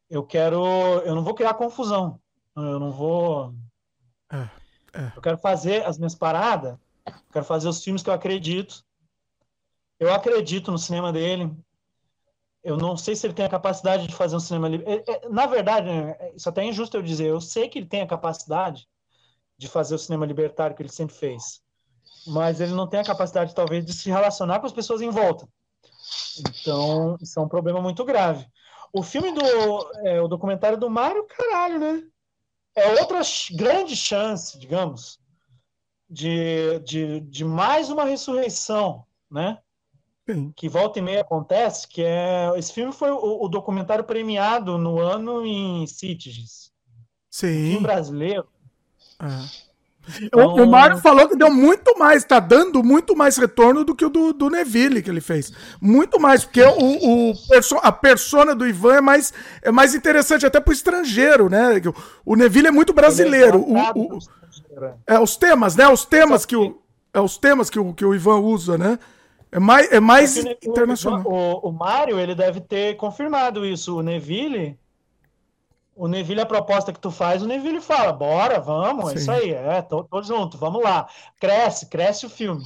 Eu 0.09 0.23
quero. 0.23 0.63
Eu 1.05 1.15
não 1.15 1.25
vou 1.25 1.35
criar 1.35 1.55
confusão. 1.55 2.21
Eu 2.55 2.79
não 2.79 2.93
vou. 2.93 3.55
É, 4.31 4.49
é. 4.93 5.13
Eu 5.17 5.23
quero 5.23 5.39
fazer 5.39 5.87
as 5.87 5.97
minhas 5.97 6.15
paradas. 6.15 6.77
Eu 7.07 7.33
quero 7.33 7.45
fazer 7.47 7.69
os 7.69 7.83
filmes 7.83 8.03
que 8.03 8.11
eu 8.11 8.15
acredito. 8.15 8.85
Eu 9.99 10.13
acredito 10.13 10.71
no 10.71 10.79
cinema 10.79 11.11
dele. 11.13 11.51
Eu 12.63 12.77
não 12.77 12.97
sei 12.97 13.17
se 13.17 13.27
ele 13.27 13.35
tem 13.35 13.45
a 13.45 13.51
capacidade 13.51 14.07
de 14.07 14.15
fazer 14.15 14.37
um 14.37 14.41
cinema 14.41 14.69
livre. 14.69 14.87
Na 15.31 15.47
verdade, 15.47 15.89
né, 15.89 16.17
isso 16.35 16.49
até 16.49 16.63
é 16.63 16.67
injusto 16.67 16.97
eu 16.97 17.03
dizer. 17.03 17.27
Eu 17.27 17.41
sei 17.41 17.69
que 17.69 17.79
ele 17.79 17.87
tem 17.87 18.03
a 18.03 18.07
capacidade 18.07 18.87
de 19.57 19.69
fazer 19.69 19.95
o 19.95 19.99
cinema 19.99 20.27
libertário 20.27 20.77
que 20.77 20.83
ele 20.83 20.91
sempre 20.91 21.15
fez 21.15 21.63
mas 22.27 22.61
ele 22.61 22.73
não 22.73 22.87
tem 22.87 23.01
a 23.01 23.05
capacidade, 23.05 23.55
talvez, 23.55 23.85
de 23.85 23.93
se 23.93 24.11
relacionar 24.11 24.61
com 24.61 24.67
as 24.67 24.73
pessoas 24.73 25.01
em 25.01 25.11
volta. 25.11 25.49
Então, 26.39 27.17
isso 27.21 27.39
é 27.39 27.43
um 27.43 27.49
problema 27.49 27.81
muito 27.81 28.05
grave. 28.05 28.47
O 28.93 29.03
filme 29.03 29.33
do. 29.33 29.41
É, 30.05 30.21
o 30.21 30.29
documentário 30.29 30.79
do 30.79 30.91
Mário, 30.91 31.27
caralho, 31.27 31.79
né? 31.79 32.03
É 32.75 33.01
outra 33.01 33.21
grande 33.53 33.97
chance, 33.97 34.59
digamos, 34.59 35.19
de, 36.09 36.79
de, 36.81 37.21
de 37.21 37.45
mais 37.45 37.91
uma 37.91 38.05
ressurreição, 38.05 39.05
né? 39.31 39.59
Sim. 40.33 40.53
Que 40.57 40.69
volta 40.69 40.99
e 40.99 41.03
meia 41.03 41.21
acontece, 41.21 41.89
que 41.89 42.03
é. 42.03 42.51
Esse 42.57 42.73
filme 42.73 42.93
foi 42.93 43.11
o, 43.11 43.45
o 43.45 43.49
documentário 43.49 44.05
premiado 44.05 44.79
no 44.79 44.99
ano 45.01 45.45
em 45.45 45.87
Citiges. 45.87 46.71
Sim. 47.31 47.71
filme 47.71 47.81
brasileiro. 47.81 48.47
É. 49.21 49.71
O, 50.35 50.63
o 50.63 50.67
Mário 50.67 50.99
falou 50.99 51.29
que 51.29 51.37
deu 51.37 51.53
muito 51.53 51.97
mais, 51.97 52.25
tá 52.25 52.41
dando 52.41 52.83
muito 52.83 53.15
mais 53.15 53.37
retorno 53.37 53.85
do 53.85 53.95
que 53.95 54.05
o 54.05 54.09
do, 54.09 54.33
do 54.33 54.51
Neville 54.51 55.03
que 55.03 55.11
ele 55.11 55.21
fez. 55.21 55.53
Muito 55.81 56.19
mais, 56.19 56.45
porque 56.45 56.63
o, 56.63 57.31
o 57.31 57.49
perso 57.49 57.77
a 57.83 57.93
persona 57.93 58.55
do 58.55 58.67
Ivan 58.67 58.95
é 58.95 59.01
mais, 59.01 59.33
é 59.63 59.71
mais 59.71 59.95
interessante 59.95 60.45
até 60.45 60.59
pro 60.59 60.73
estrangeiro, 60.73 61.49
né? 61.49 61.81
O 62.25 62.35
Neville 62.35 62.69
é 62.69 62.73
muito 62.73 62.93
brasileiro. 62.93 63.59
O, 63.61 63.75
o, 63.77 64.19
é, 65.07 65.19
os 65.21 65.37
temas, 65.37 65.77
né? 65.77 65.87
Os 65.89 66.05
temas 66.05 66.45
que 66.45 66.57
o, 66.57 66.81
é 67.13 67.21
os 67.21 67.39
temas 67.39 67.71
que 67.71 67.79
o, 67.79 67.93
que 67.93 68.05
o 68.05 68.15
Ivan 68.15 68.39
usa, 68.39 68.77
né? 68.77 68.99
É 69.53 69.59
mais, 69.59 69.91
é 69.93 70.01
mais 70.01 70.37
É 70.37 70.51
o- 70.65 70.71
internacional. 70.71 71.23
O, 71.27 71.69
o 71.69 71.73
Mário, 71.73 72.19
ele 72.21 72.35
deve 72.35 72.61
ter 72.61 72.97
confirmado 72.97 73.65
isso. 73.67 73.97
O 73.99 74.03
Neville, 74.03 74.79
o 75.97 76.07
Neville, 76.07 76.41
a 76.41 76.47
proposta 76.47 76.93
que 76.93 77.01
tu 77.01 77.11
faz, 77.11 77.43
o 77.43 77.47
Neville 77.47 77.81
fala, 77.81 78.13
bora, 78.13 78.61
vamos, 78.61 79.07
é 79.11 79.15
Sim. 79.15 79.19
isso 79.19 79.31
aí, 79.33 79.51
é, 79.53 79.83
tô, 79.83 80.05
tô 80.05 80.23
junto, 80.23 80.57
vamos 80.57 80.83
lá. 80.83 81.09
Cresce, 81.41 81.87
cresce 81.87 82.27
o 82.27 82.31
filme. 82.31 82.65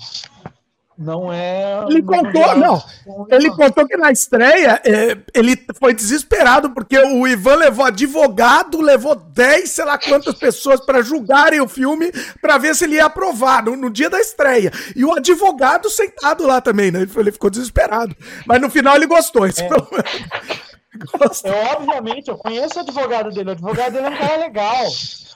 Não 0.97 1.33
é... 1.33 1.85
Ele 1.89 2.03
não 2.03 2.23
contou, 2.23 2.43
é- 2.43 2.57
não. 2.57 2.83
Ele 3.29 3.51
contou 3.51 3.87
que 3.87 3.97
na 3.97 4.13
estreia 4.13 4.81
é, 4.85 5.19
ele 5.35 5.61
foi 5.79 5.93
desesperado 5.93 6.71
porque 6.71 6.97
o 6.99 7.27
Ivan 7.27 7.57
levou 7.57 7.85
advogado, 7.85 8.81
levou 8.81 9.17
10, 9.17 9.71
sei 9.71 9.85
lá 9.85 9.99
quantas 9.99 10.35
pessoas 10.37 10.81
para 10.85 11.03
julgarem 11.03 11.61
o 11.61 11.69
filme 11.69 12.13
para 12.41 12.59
ver 12.59 12.75
se 12.75 12.85
ele 12.85 12.97
ia 12.97 13.07
aprovar 13.07 13.65
no, 13.65 13.77
no 13.77 13.91
dia 13.91 14.09
da 14.09 14.21
estreia. 14.21 14.71
E 14.95 15.05
o 15.05 15.15
advogado 15.15 15.91
sentado 15.91 16.47
lá 16.47 16.61
também, 16.61 16.91
né? 16.91 17.03
Ele, 17.03 17.11
ele 17.17 17.33
ficou 17.33 17.51
desesperado. 17.51 18.17
Mas 18.47 18.61
no 18.61 18.71
final 18.71 18.95
ele 18.95 19.07
gostou. 19.07 19.43
Pelo 19.53 19.89
menos. 19.91 20.75
Eu, 21.45 21.55
obviamente, 21.77 22.29
eu 22.29 22.37
conheço 22.37 22.79
o 22.79 22.83
advogado 22.83 23.31
dele. 23.31 23.49
O 23.49 23.53
advogado 23.53 23.93
dele 23.93 24.07
é 24.07 24.11
um 24.11 24.17
cara 24.17 24.37
legal. 24.37 24.87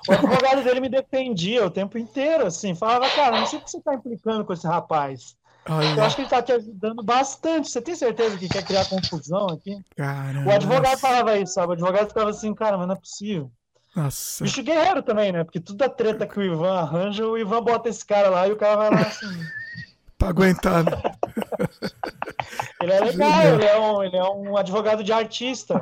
O 0.08 0.12
advogado 0.12 0.62
dele 0.62 0.80
me 0.80 0.88
defendia 0.88 1.66
o 1.66 1.70
tempo 1.70 1.98
inteiro, 1.98 2.46
assim. 2.46 2.74
Falava, 2.74 3.10
cara, 3.10 3.40
não 3.40 3.46
sei 3.46 3.58
o 3.58 3.62
que 3.62 3.70
você 3.70 3.80
tá 3.80 3.94
implicando 3.94 4.44
com 4.44 4.52
esse 4.52 4.66
rapaz. 4.66 5.36
Olha. 5.68 5.86
Eu 5.96 6.04
acho 6.04 6.16
que 6.16 6.22
ele 6.22 6.28
tá 6.30 6.42
te 6.42 6.52
ajudando 6.52 7.02
bastante. 7.02 7.68
Você 7.68 7.80
tem 7.82 7.94
certeza 7.94 8.36
que 8.38 8.48
quer 8.48 8.64
criar 8.64 8.86
confusão 8.86 9.46
aqui? 9.48 9.76
Caramba. 9.96 10.50
O 10.50 10.54
advogado 10.54 10.98
falava 10.98 11.36
isso, 11.38 11.54
sabe? 11.54 11.68
O 11.68 11.72
advogado 11.72 12.08
ficava 12.08 12.30
assim, 12.30 12.54
cara, 12.54 12.78
mas 12.78 12.86
não 12.86 12.94
é 12.94 12.98
possível. 12.98 13.50
Nossa. 13.94 14.44
Bicho 14.44 14.62
guerreiro 14.62 15.02
também, 15.02 15.32
né? 15.32 15.44
Porque 15.44 15.60
toda 15.60 15.88
treta 15.88 16.26
que 16.26 16.38
o 16.38 16.42
Ivan 16.42 16.78
arranja, 16.78 17.26
o 17.26 17.36
Ivan 17.36 17.62
bota 17.62 17.88
esse 17.88 18.04
cara 18.04 18.28
lá 18.30 18.46
e 18.46 18.52
o 18.52 18.56
cara 18.56 18.76
vai 18.76 18.90
lá 18.90 19.00
assim. 19.00 19.26
Pra 20.16 20.28
aguentar. 20.30 20.82
né? 20.84 20.90
Ele 22.82 22.92
é 22.92 23.00
legal, 23.00 23.42
ele 23.54 23.64
é 23.64 23.78
um, 23.78 24.02
ele 24.02 24.16
é 24.16 24.24
um 24.24 24.56
advogado 24.56 25.04
de 25.04 25.12
artista. 25.12 25.80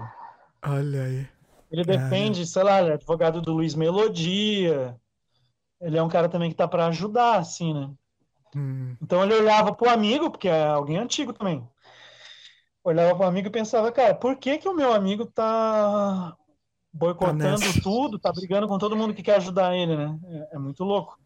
Olha 0.63 1.05
aí. 1.05 1.29
Ele 1.71 1.85
defende, 1.85 2.47
sei 2.47 2.63
lá, 2.63 2.81
ele 2.81 2.91
é 2.91 2.95
advogado 2.95 3.41
do 3.41 3.53
Luiz 3.53 3.75
Melodia. 3.75 4.95
Ele 5.81 5.97
é 5.97 6.03
um 6.03 6.09
cara 6.09 6.29
também 6.29 6.51
que 6.51 6.57
tá 6.57 6.67
pra 6.69 6.87
ajudar, 6.87 7.39
assim, 7.39 7.73
né? 7.73 7.91
Hum. 8.55 8.97
Então 9.01 9.23
ele 9.25 9.35
olhava 9.35 9.75
pro 9.75 9.89
amigo, 9.91 10.31
porque 10.31 10.49
é 10.49 10.67
alguém 10.67 10.99
antigo 10.99 11.33
também. 11.33 11.67
Olhava 12.85 13.17
pro 13.17 13.27
amigo 13.27 13.49
e 13.49 13.51
pensava, 13.51 13.91
cara, 13.93 14.15
por 14.15 14.37
que 14.39 14.59
que 14.59 14.69
o 14.69 14.75
meu 14.75 14.93
amigo 14.93 15.27
tá 15.27 16.37
boicotando 16.93 17.33
nessa. 17.33 17.81
tudo, 17.81 18.19
tá 18.19 18.33
brigando 18.33 18.69
com 18.69 18.79
todo 18.79 18.97
mundo 18.97 19.15
que 19.15 19.23
quer 19.23 19.37
ajudar 19.37 19.77
ele, 19.77 19.97
né? 19.97 20.19
É, 20.53 20.57
é 20.57 20.59
muito 20.59 20.85
louco. 20.85 21.19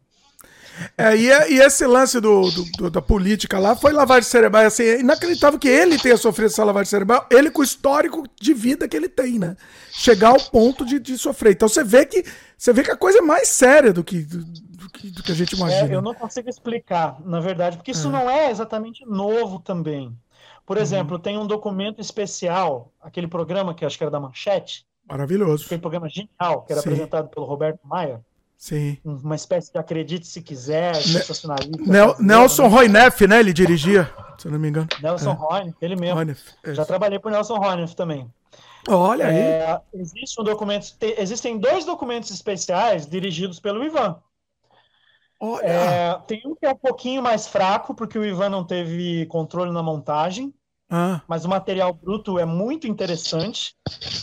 É, 0.97 1.15
e, 1.15 1.27
e 1.53 1.59
esse 1.61 1.85
lance 1.85 2.19
do, 2.19 2.49
do- 2.51 2.65
do- 2.77 2.89
da 2.89 3.01
política 3.01 3.59
lá 3.59 3.75
foi 3.75 3.91
lavagem 3.91 4.29
cerebral. 4.29 4.65
Assim, 4.65 4.83
é 4.83 4.99
inacreditável 4.99 5.59
que 5.59 5.67
ele 5.67 5.97
tenha 5.97 6.17
sofrido 6.17 6.47
essa 6.47 6.63
lavagem 6.63 6.89
cerebral, 6.89 7.25
ele 7.29 7.51
com 7.51 7.61
o 7.61 7.63
histórico 7.63 8.23
de 8.39 8.53
vida 8.53 8.87
que 8.87 8.95
ele 8.95 9.09
tem, 9.09 9.39
né? 9.39 9.55
Chegar 9.91 10.29
ao 10.29 10.39
ponto 10.39 10.85
de, 10.85 10.99
de 10.99 11.17
sofrer. 11.17 11.51
Então 11.53 11.67
você 11.67 11.83
vê 11.83 12.05
que 12.05 12.23
você 12.57 12.71
vê 12.73 12.83
que 12.83 12.91
a 12.91 12.97
coisa 12.97 13.19
é 13.19 13.21
mais 13.21 13.47
séria 13.47 13.91
do 13.91 14.03
que, 14.03 14.21
do 14.21 14.45
que, 14.91 15.09
do 15.09 15.23
que 15.23 15.31
a 15.31 15.35
gente 15.35 15.53
imagina. 15.55 15.91
É, 15.91 15.95
eu 15.95 16.01
não 16.01 16.13
consigo 16.13 16.49
explicar, 16.49 17.17
na 17.25 17.39
verdade, 17.39 17.77
porque 17.77 17.91
isso 17.91 18.07
É. 18.07 18.11
não 18.11 18.29
é 18.29 18.49
exatamente 18.51 19.05
novo 19.05 19.59
também. 19.59 20.15
Por 20.65 20.77
Uhum. 20.77 20.83
exemplo, 20.83 21.19
tem 21.19 21.37
um 21.37 21.45
documento 21.47 21.99
especial, 21.99 22.91
aquele 23.01 23.27
programa 23.27 23.73
que 23.73 23.83
acho 23.85 23.97
que 23.97 24.03
era 24.03 24.11
da 24.11 24.19
Manchete, 24.19 24.85
Maravilhoso. 25.09 25.65
aquele 25.65 25.81
programa 25.81 26.07
genial, 26.07 26.61
que 26.63 26.71
era 26.73 26.81
Sim. 26.81 26.89
apresentado 26.89 27.29
pelo 27.29 27.45
Roberto 27.45 27.79
Maia, 27.83 28.21
Sim. 28.57 28.97
uma 29.03 29.35
espécie 29.35 29.71
de 29.73 29.79
acredite 29.79 30.27
se 30.27 30.41
quiser, 30.41 30.95
sensacionalista. 30.95 31.77
Nel- 31.79 32.07
brasileiro, 32.09 32.23
Nelson 32.23 32.63
né? 32.63 32.69
Roineff, 32.69 33.27
né? 33.27 33.39
Ele 33.39 33.51
dirigia, 33.53 34.09
se 34.37 34.47
eu 34.47 34.51
não 34.51 34.59
me 34.59 34.69
engano. 34.69 34.87
Nelson 35.01 35.31
É. 35.31 35.33
Roine, 35.33 35.75
ele 35.81 35.95
mesmo. 35.95 36.15
Roineff, 36.15 36.43
é. 36.63 36.73
Já 36.75 36.85
trabalhei 36.85 37.17
por 37.19 37.31
Nelson 37.31 37.55
Roine 37.57 37.93
também. 37.95 38.31
Olha 38.87 39.27
aí. 39.27 39.35
É, 39.35 39.79
existe 39.93 40.39
um 40.41 40.43
documento, 40.43 40.95
te- 40.97 41.15
existem 41.19 41.57
dois 41.59 41.85
documentos 41.85 42.31
especiais 42.31 43.05
dirigidos 43.05 43.59
pelo 43.59 43.83
Ivan. 43.83 44.17
É, 45.63 46.19
tem 46.27 46.41
um 46.45 46.55
que 46.55 46.65
é 46.65 46.71
um 46.71 46.77
pouquinho 46.77 47.21
mais 47.21 47.47
fraco, 47.47 47.95
porque 47.95 48.17
o 48.17 48.23
Ivan 48.23 48.49
não 48.49 48.63
teve 48.63 49.25
controle 49.25 49.71
na 49.71 49.81
montagem, 49.81 50.53
Ah, 50.89 51.21
mas 51.27 51.45
o 51.45 51.49
material 51.49 51.93
bruto 51.93 52.37
é 52.37 52.45
muito 52.45 52.87
interessante, 52.87 53.75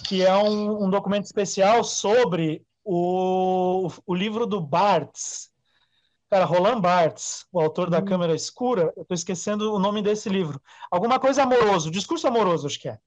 que 0.06 0.24
é 0.24 0.36
um, 0.36 0.84
um 0.84 0.90
documento 0.90 1.24
especial 1.24 1.82
sobre 1.82 2.64
o, 2.84 3.88
o 4.06 4.14
livro 4.14 4.46
do 4.46 4.60
Barthes. 4.60 5.50
Cara, 6.30 6.44
Roland 6.44 6.80
Barthes, 6.80 7.46
o 7.50 7.60
autor 7.60 7.90
da 7.90 8.02
Câmara 8.02 8.34
Escura, 8.34 8.92
eu 8.94 9.02
estou 9.02 9.14
esquecendo 9.14 9.74
o 9.74 9.78
nome 9.78 10.02
desse 10.02 10.28
livro. 10.28 10.60
Alguma 10.90 11.18
coisa 11.18 11.42
amoroso, 11.42 11.90
discurso 11.90 12.28
amoroso, 12.28 12.66
acho 12.66 12.78
que 12.78 12.88
é. 12.90 12.98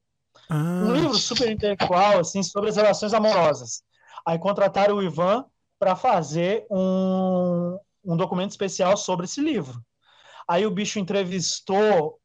Um 0.49 0.89
ah, 0.89 0.93
livro 0.93 1.13
super 1.13 1.49
intelectual, 1.49 2.19
assim, 2.19 2.43
sobre 2.43 2.69
as 2.69 2.75
relações 2.75 3.13
amorosas. 3.13 3.83
Aí 4.25 4.37
contrataram 4.37 4.95
o 4.95 5.03
Ivan 5.03 5.45
para 5.79 5.95
fazer 5.95 6.65
um, 6.69 7.79
um 8.03 8.17
documento 8.17 8.51
especial 8.51 8.97
sobre 8.97 9.25
esse 9.25 9.41
livro. 9.41 9.83
Aí 10.47 10.65
o 10.65 10.71
bicho 10.71 10.99
entrevistou, 10.99 12.19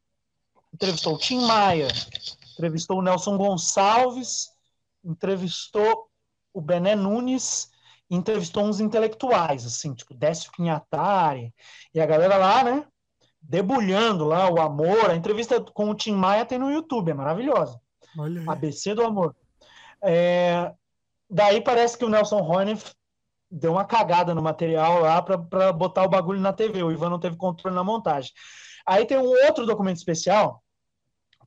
entrevistou 0.73 1.15
o 1.15 1.19
Tim 1.19 1.47
Maia, 1.47 1.89
entrevistou 2.55 2.99
o 2.99 3.03
Nelson 3.03 3.37
Gonçalves, 3.37 4.49
entrevistou 5.05 6.09
o 6.53 6.61
Bené 6.61 6.97
Nunes, 6.97 7.71
entrevistou 8.11 8.65
uns 8.65 8.81
intelectuais, 8.81 9.67
assim, 9.67 9.95
tipo 9.95 10.15
Décio 10.15 10.51
Pinhatari, 10.53 11.55
e 11.95 12.01
a 12.01 12.07
galera 12.07 12.37
lá, 12.37 12.65
né, 12.65 12.87
debulhando 13.41 14.25
lá 14.25 14.51
o 14.51 14.61
amor. 14.61 15.11
A 15.11 15.17
entrevista 15.17 15.61
com 15.61 15.91
o 15.91 15.95
Tim 15.95 16.13
Maia 16.13 16.45
tem 16.45 16.59
no 16.59 16.71
YouTube, 16.71 17.11
é 17.11 17.15
maravilhosa. 17.15 17.81
ABC 18.49 18.95
do 18.95 19.05
Amor. 19.05 19.37
É, 20.03 20.73
daí 21.29 21.61
parece 21.61 21.99
que 21.99 22.05
o 22.05 22.09
Nelson 22.09 22.41
Horneff 22.41 22.95
deu 23.57 23.73
uma 23.73 23.85
cagada 23.85 24.35
no 24.35 24.43
material 24.43 25.01
lá 25.01 25.23
para 25.23 25.73
botar 25.73 26.05
o 26.05 26.09
bagulho 26.09 26.41
na 26.41 26.53
TV. 26.53 26.83
O 26.83 26.93
Ivan 26.93 27.09
não 27.09 27.19
teve 27.19 27.37
controle 27.37 27.75
na 27.75 27.83
montagem. 27.83 28.31
Aí 28.87 29.07
tem 29.07 29.19
um 29.19 29.29
outro 29.47 29.67
documento 29.67 29.97
especial 29.97 30.63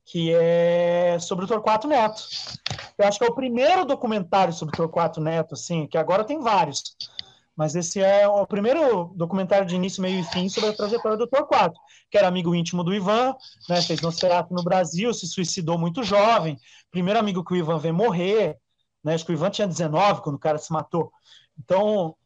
que 0.04 0.34
é 0.34 1.18
sobre 1.20 1.44
o 1.44 1.48
Torquato 1.48 1.86
Neto. 1.86 2.22
Eu 2.98 3.06
acho 3.06 3.18
que 3.18 3.24
é 3.24 3.28
o 3.28 3.34
primeiro 3.34 3.84
documentário 3.84 4.52
sobre 4.52 4.74
o 4.74 4.76
Torquato 4.76 5.20
Neto, 5.20 5.54
assim, 5.54 5.86
que 5.86 5.96
agora 5.96 6.24
tem 6.24 6.40
vários. 6.40 6.82
Mas 7.56 7.76
esse 7.76 8.00
é 8.00 8.26
o 8.26 8.44
primeiro 8.46 9.12
documentário 9.14 9.66
de 9.66 9.76
início, 9.76 10.02
meio 10.02 10.20
e 10.20 10.24
fim 10.24 10.48
sobre 10.48 10.70
a 10.70 10.76
trajetória 10.76 11.16
do 11.16 11.28
Torquato, 11.28 11.78
que 12.10 12.18
era 12.18 12.26
amigo 12.26 12.54
íntimo 12.54 12.82
do 12.82 12.92
Ivan, 12.92 13.36
né, 13.68 13.80
fez 13.82 14.00
Nosferatu 14.00 14.52
no 14.52 14.64
Brasil, 14.64 15.12
se 15.14 15.26
suicidou 15.26 15.78
muito 15.78 16.02
jovem, 16.02 16.58
primeiro 16.90 17.20
amigo 17.20 17.44
que 17.44 17.52
o 17.52 17.56
Ivan 17.56 17.78
vê 17.78 17.92
morrer, 17.92 18.56
né, 19.04 19.14
acho 19.14 19.24
que 19.24 19.32
o 19.32 19.34
Ivan 19.34 19.50
tinha 19.50 19.68
19 19.68 20.22
quando 20.22 20.36
o 20.36 20.40
cara 20.40 20.58
se 20.58 20.72
matou. 20.72 21.12
Então, 21.62 22.16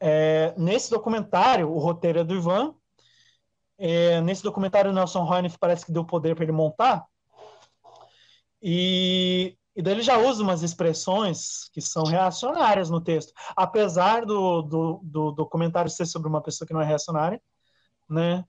é, 0.00 0.54
nesse 0.56 0.90
documentário, 0.90 1.70
o 1.70 1.78
roteiro 1.78 2.20
é 2.20 2.24
do 2.24 2.34
Ivan, 2.34 2.74
é, 3.76 4.20
nesse 4.20 4.42
documentário 4.42 4.90
o 4.90 4.94
Nelson 4.94 5.24
Hoyne 5.24 5.52
parece 5.58 5.84
que 5.84 5.92
deu 5.92 6.04
poder 6.04 6.34
para 6.34 6.44
ele 6.44 6.52
montar, 6.52 7.06
e 8.62 9.58
e 9.78 9.82
daí 9.82 9.94
ele 9.94 10.02
já 10.02 10.18
usa 10.18 10.42
umas 10.42 10.64
expressões 10.64 11.68
que 11.72 11.80
são 11.80 12.02
reacionárias 12.02 12.90
no 12.90 13.00
texto. 13.00 13.32
Apesar 13.54 14.26
do, 14.26 14.60
do, 14.60 15.00
do 15.04 15.30
documentário 15.30 15.88
ser 15.88 16.04
sobre 16.04 16.28
uma 16.28 16.42
pessoa 16.42 16.66
que 16.66 16.74
não 16.74 16.80
é 16.80 16.84
reacionária, 16.84 17.40
né? 18.10 18.44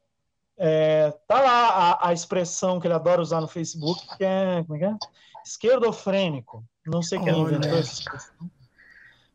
É, 0.58 1.12
tá 1.28 1.40
lá 1.40 1.68
a, 1.70 2.10
a, 2.10 2.14
expressão 2.14 2.80
que 2.80 2.88
ele 2.88 2.96
adora 2.96 3.22
usar 3.22 3.42
no 3.42 3.48
Facebook, 3.48 4.18
que 4.18 4.26
é, 4.26 4.64
como 4.64 4.76
é, 4.76 4.80
que 4.80 4.86
é? 4.86 4.98
esquerdofrênico. 5.46 6.66
Não 6.84 7.04
sei 7.04 7.20
quem 7.20 7.40
inventou 7.40 7.78
essa 7.78 7.94
expressão. 7.94 8.50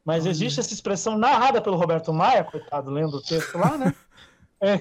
Mas 0.05 0.27
existe 0.27 0.61
essa 0.61 0.73
expressão 0.73 1.17
narrada 1.17 1.63
pelo 1.63 1.77
Roberto 1.77 2.13
Maia, 2.13 2.45
coitado, 2.45 2.91
lendo 2.91 3.17
o 3.17 3.23
texto 3.23 3.57
lá, 3.57 3.77
né? 3.77 3.95
É. 4.61 4.81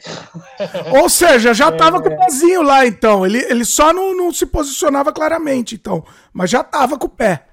Ou 0.97 1.09
seja, 1.09 1.53
já 1.53 1.67
estava 1.67 1.97
é. 1.97 2.01
com 2.01 2.07
o 2.07 2.17
pezinho 2.17 2.61
lá, 2.61 2.85
então. 2.85 3.25
Ele, 3.25 3.39
ele 3.39 3.65
só 3.65 3.91
não, 3.91 4.15
não 4.15 4.31
se 4.31 4.45
posicionava 4.45 5.11
claramente, 5.11 5.75
então. 5.75 6.05
Mas 6.31 6.49
já 6.51 6.61
estava 6.61 6.97
com 6.97 7.07
o 7.07 7.09
pé. 7.09 7.47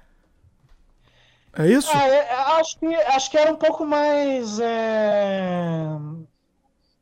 É 1.53 1.67
isso? 1.67 1.89
Ah, 1.93 2.07
é, 2.07 2.33
acho, 2.59 2.79
que, 2.79 2.95
acho 2.95 3.31
que 3.31 3.37
era 3.37 3.51
um 3.51 3.57
pouco 3.57 3.85
mais. 3.85 4.59
É, 4.61 5.89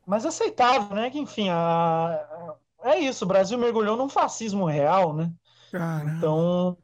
mais 0.04 0.26
aceitável, 0.26 0.96
né? 0.96 1.10
Que, 1.10 1.20
enfim, 1.20 1.48
a, 1.48 2.18
é 2.82 2.98
isso. 2.98 3.24
O 3.24 3.28
Brasil 3.28 3.56
mergulhou 3.56 3.96
num 3.96 4.08
fascismo 4.08 4.64
real, 4.64 5.14
né? 5.14 5.30
Caramba. 5.70 6.10
Então. 6.16 6.76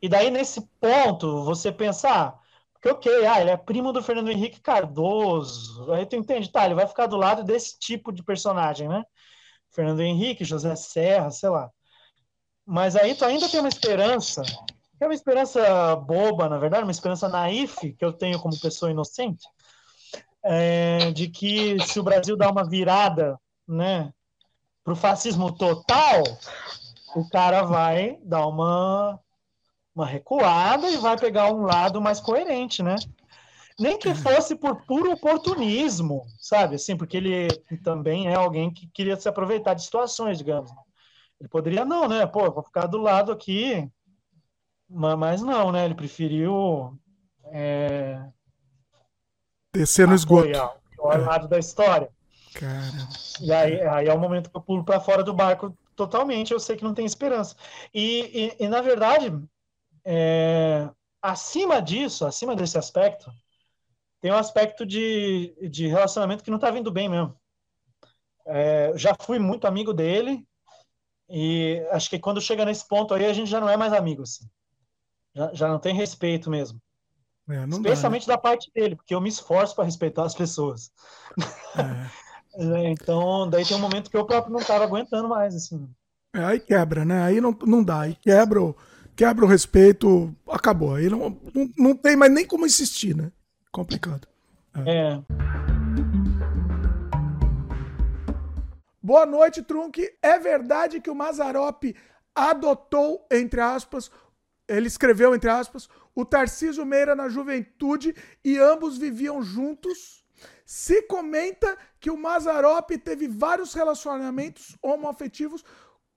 E 0.00 0.08
daí, 0.08 0.30
nesse 0.30 0.62
ponto, 0.80 1.44
você 1.44 1.70
pensar. 1.70 2.40
Porque, 2.82 2.90
ok, 3.08 3.26
ah, 3.26 3.40
ele 3.40 3.50
é 3.50 3.56
primo 3.56 3.92
do 3.92 4.02
Fernando 4.02 4.28
Henrique 4.28 4.60
Cardoso. 4.60 5.92
Aí 5.92 6.04
tu 6.04 6.16
entende, 6.16 6.50
tá, 6.50 6.64
ele 6.64 6.74
vai 6.74 6.88
ficar 6.88 7.06
do 7.06 7.16
lado 7.16 7.44
desse 7.44 7.78
tipo 7.78 8.10
de 8.12 8.24
personagem, 8.24 8.88
né? 8.88 9.04
Fernando 9.70 10.00
Henrique, 10.00 10.44
José 10.44 10.74
Serra, 10.74 11.30
sei 11.30 11.48
lá. 11.48 11.70
Mas 12.66 12.96
aí 12.96 13.14
tu 13.14 13.24
ainda 13.24 13.48
tem 13.48 13.60
uma 13.60 13.68
esperança, 13.68 14.42
que 14.42 15.04
é 15.04 15.06
uma 15.06 15.14
esperança 15.14 15.94
boba, 15.94 16.48
na 16.48 16.58
verdade, 16.58 16.82
uma 16.82 16.90
esperança 16.90 17.28
naif, 17.28 17.92
que 17.92 18.04
eu 18.04 18.12
tenho 18.12 18.40
como 18.40 18.58
pessoa 18.58 18.90
inocente, 18.90 19.46
é, 20.44 21.12
de 21.12 21.28
que 21.28 21.78
se 21.86 22.00
o 22.00 22.02
Brasil 22.02 22.36
dá 22.36 22.50
uma 22.50 22.68
virada, 22.68 23.38
né, 23.66 24.12
pro 24.82 24.96
fascismo 24.96 25.52
total, 25.52 26.24
o 27.14 27.28
cara 27.28 27.62
vai 27.62 28.18
dar 28.24 28.44
uma 28.48 29.20
uma 29.94 30.06
recuada 30.06 30.88
e 30.90 30.96
vai 30.96 31.18
pegar 31.18 31.52
um 31.52 31.62
lado 31.62 32.00
mais 32.00 32.20
coerente, 32.20 32.82
né? 32.82 32.96
Nem 33.78 33.98
que 33.98 34.14
fosse 34.14 34.54
por 34.54 34.84
puro 34.86 35.12
oportunismo, 35.12 36.26
sabe? 36.38 36.76
Assim, 36.76 36.96
porque 36.96 37.16
ele 37.16 37.48
também 37.82 38.28
é 38.28 38.34
alguém 38.34 38.72
que 38.72 38.86
queria 38.88 39.16
se 39.16 39.28
aproveitar 39.28 39.74
de 39.74 39.82
situações, 39.82 40.38
digamos. 40.38 40.70
Ele 41.40 41.48
poderia 41.48 41.84
não, 41.84 42.08
né? 42.08 42.26
Pô, 42.26 42.50
vou 42.50 42.62
ficar 42.62 42.86
do 42.86 42.98
lado 42.98 43.32
aqui, 43.32 43.90
mas 44.88 45.42
não, 45.42 45.72
né? 45.72 45.84
Ele 45.84 45.94
preferiu 45.94 46.98
é... 47.46 48.22
descer 49.74 50.06
no 50.06 50.14
esgoto, 50.14 50.48
o 50.98 51.08
lado 51.08 51.48
da 51.48 51.58
história. 51.58 52.10
Cara. 52.54 53.08
E 53.40 53.52
aí, 53.52 53.80
aí 53.80 54.06
é 54.06 54.14
o 54.14 54.18
momento 54.18 54.50
que 54.50 54.56
eu 54.56 54.60
pulo 54.60 54.84
para 54.84 55.00
fora 55.00 55.24
do 55.24 55.32
barco 55.32 55.76
totalmente. 55.96 56.52
Eu 56.52 56.60
sei 56.60 56.76
que 56.76 56.84
não 56.84 56.94
tem 56.94 57.06
esperança. 57.06 57.56
E, 57.92 58.54
e, 58.60 58.64
e 58.64 58.68
na 58.68 58.80
verdade, 58.82 59.32
é, 60.04 60.88
acima 61.20 61.80
disso, 61.80 62.26
acima 62.26 62.56
desse 62.56 62.76
aspecto, 62.78 63.30
tem 64.20 64.32
um 64.32 64.36
aspecto 64.36 64.86
de, 64.86 65.54
de 65.70 65.86
relacionamento 65.86 66.44
que 66.44 66.50
não 66.50 66.56
está 66.56 66.70
vindo 66.70 66.90
bem 66.90 67.08
mesmo. 67.08 67.36
É, 68.46 68.92
já 68.96 69.14
fui 69.20 69.38
muito 69.38 69.66
amigo 69.66 69.92
dele 69.92 70.44
e 71.28 71.84
acho 71.90 72.10
que 72.10 72.18
quando 72.18 72.40
chega 72.40 72.64
nesse 72.64 72.86
ponto 72.86 73.14
aí 73.14 73.26
a 73.26 73.32
gente 73.32 73.50
já 73.50 73.60
não 73.60 73.68
é 73.68 73.76
mais 73.76 73.92
amigo, 73.92 74.22
assim. 74.22 74.44
Já, 75.34 75.54
já 75.54 75.68
não 75.68 75.78
tem 75.78 75.94
respeito 75.94 76.50
mesmo. 76.50 76.80
É, 77.48 77.64
Especialmente 77.64 78.26
dá, 78.26 78.32
né? 78.32 78.36
da 78.36 78.42
parte 78.42 78.70
dele, 78.74 78.96
porque 78.96 79.14
eu 79.14 79.20
me 79.20 79.28
esforço 79.28 79.74
para 79.74 79.84
respeitar 79.84 80.24
as 80.24 80.34
pessoas. 80.34 80.90
É. 82.54 82.90
então, 82.90 83.48
daí 83.48 83.64
tem 83.64 83.74
um 83.74 83.80
momento 83.80 84.10
que 84.10 84.16
eu 84.16 84.26
próprio 84.26 84.52
não 84.52 84.60
estava 84.60 84.84
aguentando 84.84 85.26
mais, 85.26 85.54
assim. 85.54 85.88
É, 86.36 86.44
aí 86.44 86.60
quebra, 86.60 87.02
né? 87.02 87.22
Aí 87.22 87.40
não, 87.40 87.56
não 87.64 87.82
dá. 87.82 88.02
Aí 88.02 88.14
quebra 88.14 88.62
o 88.62 88.76
quebra 89.16 89.44
o 89.44 89.48
respeito, 89.48 90.34
acabou. 90.48 90.94
Aí 90.94 91.08
não, 91.08 91.40
não, 91.54 91.70
não 91.76 91.96
tem 91.96 92.16
mais 92.16 92.32
nem 92.32 92.46
como 92.46 92.66
insistir, 92.66 93.16
né? 93.16 93.30
Complicado. 93.70 94.26
É. 94.74 94.90
é. 94.90 95.22
Boa 99.02 99.26
noite, 99.26 99.62
Trunk. 99.62 100.08
É 100.22 100.38
verdade 100.38 101.00
que 101.00 101.10
o 101.10 101.14
Mazarop 101.14 101.82
adotou, 102.34 103.26
entre 103.30 103.60
aspas, 103.60 104.10
ele 104.68 104.86
escreveu, 104.86 105.34
entre 105.34 105.50
aspas, 105.50 105.88
o 106.14 106.24
Tarcísio 106.24 106.86
Meira 106.86 107.14
na 107.14 107.28
juventude 107.28 108.14
e 108.44 108.58
ambos 108.58 108.96
viviam 108.96 109.42
juntos. 109.42 110.24
Se 110.64 111.02
comenta 111.02 111.76
que 112.00 112.10
o 112.10 112.16
Mazarop 112.16 112.90
teve 112.98 113.28
vários 113.28 113.74
relacionamentos 113.74 114.76
homoafetivos 114.80 115.64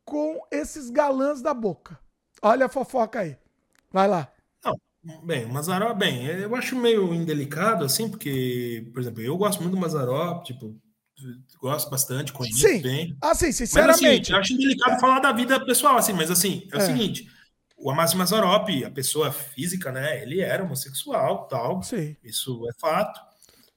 com 0.06 0.40
esses 0.52 0.90
galãs 0.90 1.42
da 1.42 1.54
boca. 1.54 2.00
Olha 2.46 2.68
a 2.68 2.70
fofoca 2.70 3.22
aí. 3.22 3.36
Vai 3.92 4.08
lá. 4.08 4.32
Não, 4.64 5.26
bem, 5.26 5.46
o 5.46 5.50
Mazarop, 5.54 5.98
bem, 5.98 6.26
eu 6.26 6.56
acho 6.56 6.76
meio 6.76 7.12
indelicado, 7.12 7.84
assim, 7.84 8.08
porque, 8.08 8.88
por 8.94 9.00
exemplo, 9.00 9.22
eu 9.22 9.36
gosto 9.36 9.62
muito 9.62 9.74
do 9.74 9.80
Mazarop, 9.80 10.44
tipo, 10.44 10.80
gosto 11.60 11.90
bastante, 11.90 12.32
conheço 12.32 12.60
sim. 12.60 12.82
bem. 12.82 13.18
Assim, 13.20 13.52
sinceramente. 13.52 14.02
Mas, 14.02 14.22
assim, 14.22 14.32
eu 14.34 14.38
acho 14.38 14.54
indelicado 14.54 15.00
falar 15.00 15.20
da 15.20 15.32
vida 15.32 15.64
pessoal, 15.66 15.98
assim, 15.98 16.14
mas 16.14 16.30
assim, 16.30 16.68
é, 16.72 16.76
é. 16.76 16.78
o 16.80 16.82
seguinte, 16.82 17.28
o 17.78 17.90
Amácio 17.90 18.18
Mazarop, 18.18 18.70
a 18.84 18.92
pessoa 18.92 19.32
física, 19.32 19.92
né, 19.92 20.22
ele 20.22 20.40
era 20.40 20.64
homossexual, 20.64 21.48
tal, 21.48 21.82
sim. 21.82 22.16
isso 22.24 22.68
é 22.70 22.74
fato. 22.80 23.20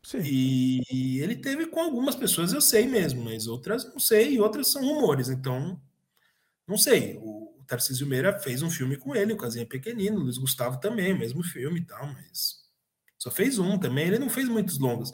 Sim. 0.02 0.20
E 0.22 1.20
ele 1.20 1.36
teve 1.36 1.67
com 1.67 1.81
algumas 1.81 2.17
pessoas, 2.17 2.52
eu 2.52 2.60
sei 2.60 2.86
mesmo, 2.86 3.24
mas 3.24 3.47
outras 3.47 3.84
não 3.84 3.99
sei, 3.99 4.34
e 4.34 4.40
outras 4.40 4.68
são 4.68 4.83
rumores, 4.83 5.31
então, 5.31 5.81
não 6.67 6.76
sei. 6.78 7.18
O, 7.22 7.47
Tarcísio 7.68 8.06
Meira 8.06 8.38
fez 8.40 8.62
um 8.62 8.70
filme 8.70 8.97
com 8.97 9.15
ele, 9.15 9.34
o 9.34 9.36
Casinha 9.36 9.67
Pequenino, 9.67 10.18
Luiz 10.18 10.38
Gustavo 10.38 10.81
também, 10.81 11.12
o 11.12 11.18
mesmo 11.18 11.42
filme 11.42 11.81
e 11.81 11.84
tal, 11.84 12.06
mas 12.06 12.56
só 13.18 13.31
fez 13.31 13.58
um 13.58 13.78
também, 13.78 14.08
ele 14.08 14.18
não 14.18 14.31
fez 14.31 14.49
muitos 14.49 14.78
longas. 14.78 15.12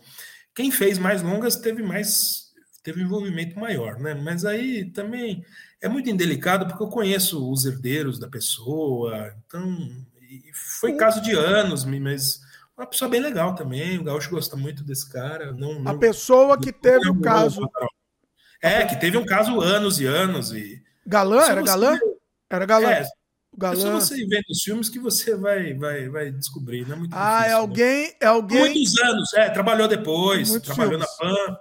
Quem 0.54 0.70
fez 0.70 0.96
mais 0.96 1.20
longas 1.20 1.56
teve 1.56 1.82
mais 1.82 2.44
teve 2.82 3.02
um 3.02 3.06
envolvimento 3.06 3.58
maior, 3.58 3.98
né? 3.98 4.14
Mas 4.14 4.44
aí 4.44 4.84
também 4.90 5.44
é 5.80 5.88
muito 5.88 6.08
indelicado 6.08 6.66
porque 6.66 6.82
eu 6.82 6.88
conheço 6.88 7.50
os 7.50 7.64
herdeiros 7.64 8.18
da 8.18 8.28
pessoa, 8.28 9.34
então 9.44 10.04
foi 10.52 10.94
caso 10.96 11.20
de 11.22 11.32
anos, 11.32 11.84
mas 11.84 12.40
uma 12.76 12.86
pessoa 12.86 13.08
bem 13.08 13.20
legal 13.20 13.54
também. 13.54 13.98
O 13.98 14.04
Gaúcho 14.04 14.30
gosta 14.30 14.54
muito 14.54 14.84
desse 14.84 15.10
cara. 15.10 15.52
Não, 15.52 15.80
não 15.80 15.92
a 15.92 15.98
pessoa 15.98 16.58
que 16.58 16.72
teve 16.72 17.08
o 17.08 17.20
caso. 17.20 17.68
É, 18.60 18.84
que 18.84 18.96
teve 18.96 19.16
um 19.16 19.24
caso 19.24 19.60
anos 19.60 19.98
e 19.98 20.06
anos. 20.06 20.52
e 20.52 20.82
Galã? 21.06 21.42
Era 21.46 21.62
galã? 21.62 21.98
Era 22.50 22.66
galã. 22.66 22.90
É, 22.90 23.04
galã. 23.56 23.74
É 23.74 23.80
só 23.80 23.92
você 23.92 24.16
vendo 24.26 24.44
os 24.50 24.62
filmes 24.62 24.88
que 24.88 24.98
você 24.98 25.34
vai, 25.34 25.74
vai, 25.74 26.08
vai 26.08 26.30
descobrir, 26.30 26.86
não 26.86 26.96
é 26.96 26.98
muito 26.98 27.12
Ah, 27.14 27.18
é 27.18 27.34
difícil, 27.38 27.50
é 27.50 27.52
alguém, 27.52 28.02
né? 28.08 28.14
é 28.20 28.26
alguém. 28.26 28.58
Muitos 28.60 28.98
anos, 29.00 29.34
é, 29.34 29.50
trabalhou 29.50 29.88
depois, 29.88 30.50
Muitos 30.50 30.66
trabalhou 30.66 31.00
filmes. 31.00 31.08
na 31.20 31.28
PAN 31.28 31.58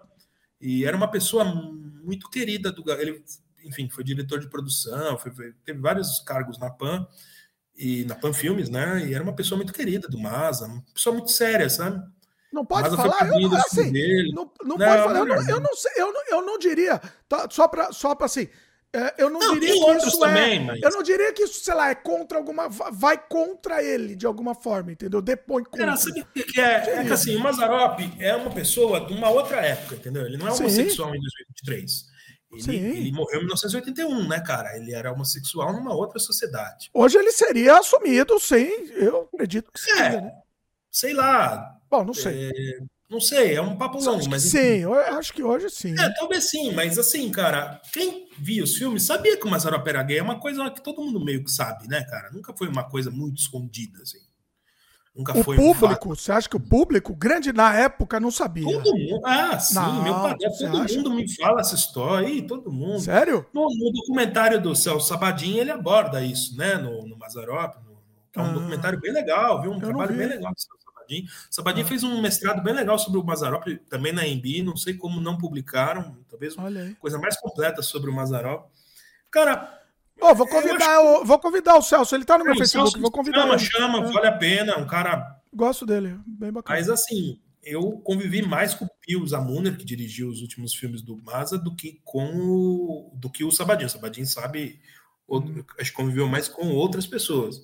e 0.61 0.85
era 0.85 0.95
uma 0.95 1.09
pessoa 1.09 1.43
muito 1.45 2.29
querida 2.29 2.71
do 2.71 2.89
ele, 2.91 3.23
enfim, 3.65 3.89
foi 3.89 4.03
diretor 4.03 4.39
de 4.39 4.49
produção, 4.49 5.17
foi, 5.17 5.31
foi, 5.31 5.53
teve 5.65 5.79
vários 5.79 6.19
cargos 6.21 6.57
na 6.57 6.69
PAN 6.69 7.07
e 7.75 8.05
na 8.05 8.15
PAN 8.15 8.33
Filmes, 8.33 8.69
né? 8.69 9.05
E 9.07 9.13
era 9.13 9.23
uma 9.23 9.35
pessoa 9.35 9.57
muito 9.57 9.73
querida 9.73 10.07
do 10.07 10.19
Masa, 10.19 10.67
uma 10.67 10.83
pessoa 10.93 11.15
muito 11.15 11.31
séria, 11.31 11.69
sabe? 11.69 12.01
Não 12.51 12.63
pode 12.65 12.83
Masa 12.83 12.97
falar, 12.97 13.27
eu 13.27 13.49
não, 13.49 13.57
assim, 13.57 13.91
não, 14.31 14.43
não, 14.43 14.51
não, 14.63 14.77
pode 14.77 15.03
falar, 15.03 15.19
eu 15.19 15.25
não, 15.25 15.49
eu 15.49 15.59
não 15.59 15.75
sei, 15.75 15.91
eu 15.97 16.13
não, 16.13 16.23
eu 16.29 16.45
não 16.45 16.59
diria, 16.59 17.01
tá, 17.27 17.47
só 17.49 17.67
para 17.67 17.91
só 17.91 18.13
para 18.13 18.27
assim, 18.27 18.47
é, 18.95 19.15
eu 19.17 19.27
não, 19.27 19.39
não 19.39 19.59
diria 19.59 19.73
que 19.73 20.07
isso 20.07 20.23
é 20.23 20.27
também, 20.27 20.57
é. 20.57 20.59
Mas... 20.59 20.81
Eu 20.83 20.91
não 20.91 21.01
diria 21.01 21.33
que 21.33 21.43
isso, 21.43 21.63
sei 21.63 21.73
lá, 21.73 21.89
é 21.89 21.95
contra 21.95 22.37
alguma. 22.37 22.69
Vai 22.69 23.17
contra 23.17 23.83
ele 23.83 24.15
de 24.15 24.27
alguma 24.27 24.53
forma, 24.53 24.91
entendeu? 24.91 25.19
Depõe 25.19 25.63
contra. 25.63 25.85
Cara, 25.85 25.97
sabe 25.97 26.21
o 26.21 26.25
que 26.27 26.61
é? 26.61 26.99
É 26.99 27.03
que 27.03 27.11
assim, 27.11 27.35
o 27.35 27.39
Mazarop 27.39 27.99
é 28.19 28.35
uma 28.35 28.51
pessoa 28.51 29.03
de 29.03 29.13
uma 29.13 29.31
outra 29.31 29.61
época, 29.61 29.95
entendeu? 29.95 30.25
Ele 30.25 30.37
não 30.37 30.47
é 30.47 30.51
homossexual 30.51 31.09
Sim. 31.09 31.17
em 31.17 31.21
2023. 31.21 32.13
Ele, 32.55 32.77
ele, 32.77 33.11
morreu 33.11 33.39
em 33.39 33.45
1981, 33.45 34.27
né, 34.27 34.39
cara? 34.39 34.77
Ele 34.77 34.93
era 34.93 35.11
homossexual 35.11 35.73
numa 35.73 35.95
outra 35.95 36.19
sociedade. 36.19 36.91
Hoje 36.93 37.17
ele 37.17 37.31
seria 37.31 37.79
assumido, 37.79 38.39
sim. 38.39 38.69
Eu 38.91 39.27
acredito 39.33 39.71
que 39.71 39.79
sim. 39.79 39.91
É, 39.91 40.21
né? 40.21 40.31
Sei 40.91 41.13
lá. 41.13 41.79
Bom, 41.89 42.03
não 42.03 42.13
sei. 42.13 42.51
É, 42.51 42.79
Não 43.13 43.21
sei, 43.21 43.53
é 43.55 43.61
um 43.61 43.75
papo 43.77 43.99
longo, 44.03 44.17
Acho 44.21 44.29
mas. 44.29 44.41
sim, 44.41 44.57
eu 44.79 44.93
acho 44.95 45.31
que 45.31 45.43
hoje 45.43 45.69
sim. 45.69 45.93
É, 45.99 46.09
talvez 46.15 46.49
sim, 46.49 46.73
mas 46.73 46.97
assim, 46.97 47.29
cara, 47.29 47.79
quem 47.93 48.27
via 48.39 48.63
os 48.63 48.75
filmes 48.75 49.03
sabia 49.03 49.37
que 49.37 49.45
o 49.45 49.49
Mazarop 49.51 49.87
era 49.87 50.01
gay. 50.01 50.17
É 50.17 50.23
uma 50.23 50.39
coisa 50.39 50.67
que 50.71 50.81
todo 50.83 50.99
mundo 51.03 51.23
meio 51.23 51.43
que 51.43 51.51
sabe, 51.51 51.87
né, 51.87 52.03
cara? 52.05 52.31
Nunca 52.31 52.53
foi 52.57 52.67
uma 52.67 52.83
coisa 52.83 53.11
muito 53.11 53.37
escondida, 53.39 54.01
assim. 54.01 54.17
Nunca 55.15 55.37
O 55.37 55.43
foi 55.43 55.59
um 55.59 55.73
público, 55.75 56.15
você 56.15 56.31
acha 56.31 56.49
que 56.49 56.55
o 56.57 56.59
público, 56.59 57.15
grande 57.15 57.53
na 57.53 57.75
época, 57.75 58.19
não 58.19 58.31
sabia? 58.31 58.65
Todo 58.65 58.97
mundo. 58.97 59.21
Ah, 59.27 59.59
sim, 59.59 59.75
Não, 59.75 60.03
meu 60.03 60.13
padrão. 60.15 60.51
Todo 60.57 60.77
acha? 60.81 60.95
mundo 60.97 61.13
me 61.13 61.35
fala 61.35 61.61
essa 61.61 61.75
história 61.75 62.27
aí, 62.27 62.41
todo 62.41 62.71
mundo. 62.71 62.99
Sério? 62.99 63.45
No, 63.53 63.67
no 63.69 63.91
documentário 63.91 64.59
do 64.59 64.75
Celso 64.75 65.07
Sabadin, 65.07 65.57
ele 65.59 65.69
aborda 65.69 66.19
isso, 66.25 66.57
né? 66.57 66.77
No, 66.77 67.07
no 67.07 67.15
Mazarop, 67.15 67.75
no- 67.85 67.93
é 68.35 68.41
um 68.41 68.45
Ah. 68.45 68.53
documentário 68.53 68.99
bem 68.99 69.13
legal, 69.13 69.61
viu? 69.61 69.71
Um 69.71 69.79
trabalho 69.79 70.13
vi. 70.13 70.17
bem 70.17 70.27
legal 70.29 70.51
do 70.51 70.59
Celso 70.59 70.82
Sabadin. 71.03 71.27
Sabadin 71.49 71.81
Ah. 71.81 71.85
fez 71.85 72.03
um 72.03 72.21
mestrado 72.21 72.63
bem 72.63 72.73
legal 72.73 72.97
sobre 72.97 73.19
o 73.19 73.23
Mazarop, 73.23 73.65
também 73.89 74.11
na 74.13 74.25
EMB, 74.27 74.63
não 74.63 74.75
sei 74.75 74.93
como 74.93 75.19
não 75.21 75.37
publicaram, 75.37 76.17
talvez 76.29 76.55
aí. 76.57 76.95
coisa 76.95 77.17
mais 77.19 77.37
completa 77.39 77.81
sobre 77.81 78.09
o 78.09 78.13
Mazarop. 78.13 78.69
Cara, 79.31 79.79
Ó, 80.21 80.33
vou 80.33 80.47
convidar, 80.47 81.01
o, 81.01 81.25
vou 81.25 81.39
convidar 81.39 81.75
o 81.75 81.81
Celso, 81.81 82.15
ele 82.15 82.23
tá 82.23 82.37
no 82.37 82.45
meu 82.45 82.55
Facebook, 82.55 82.91
Celso 82.91 83.01
vou 83.01 83.11
convidar 83.11 83.41
chama, 83.41 83.53
ele. 83.55 83.63
chama, 83.65 83.99
É, 84.07 84.11
vale 84.11 84.27
a 84.27 84.31
pena, 84.37 84.77
um 84.77 84.85
cara 84.87 85.39
Gosto 85.53 85.85
dele, 85.85 86.17
bem 86.25 86.51
bacana. 86.51 86.79
Mas 86.79 86.89
assim, 86.89 87.39
eu 87.63 87.93
convivi 88.03 88.41
mais 88.41 88.73
com 88.73 88.85
o 88.85 88.89
Pio 89.01 89.25
Zamuner, 89.27 89.75
que 89.77 89.83
dirigiu 89.85 90.29
os 90.29 90.41
últimos 90.41 90.73
filmes 90.75 91.01
do 91.01 91.17
Maza, 91.17 91.57
do 91.57 91.75
que 91.75 91.99
com 92.03 92.25
o, 92.35 93.11
do 93.15 93.29
que 93.29 93.43
o 93.43 93.51
Sabadinho. 93.51 93.87
O 93.87 93.89
Sabadinho 93.91 94.25
sabe, 94.27 94.79
outro- 95.27 95.65
acho 95.79 95.91
que 95.91 95.95
conviveu 95.97 96.27
mais 96.27 96.47
com 96.47 96.69
outras 96.69 97.05
pessoas. 97.07 97.61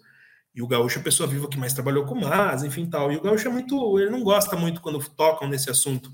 E 0.53 0.61
o 0.61 0.67
Gaúcho 0.67 0.97
é 0.97 1.01
a 1.01 1.03
pessoa 1.03 1.27
viva 1.27 1.47
que 1.47 1.57
mais 1.57 1.73
trabalhou 1.73 2.05
com 2.05 2.15
o 2.15 2.21
Maza, 2.21 2.65
enfim 2.65 2.85
tal. 2.85 3.11
E 3.11 3.17
o 3.17 3.21
Gaúcho 3.21 3.47
é 3.47 3.51
muito, 3.51 3.99
ele 3.99 4.09
não 4.09 4.23
gosta 4.23 4.55
muito 4.55 4.81
quando 4.81 4.99
tocam 5.09 5.47
nesse 5.47 5.69
assunto 5.69 6.11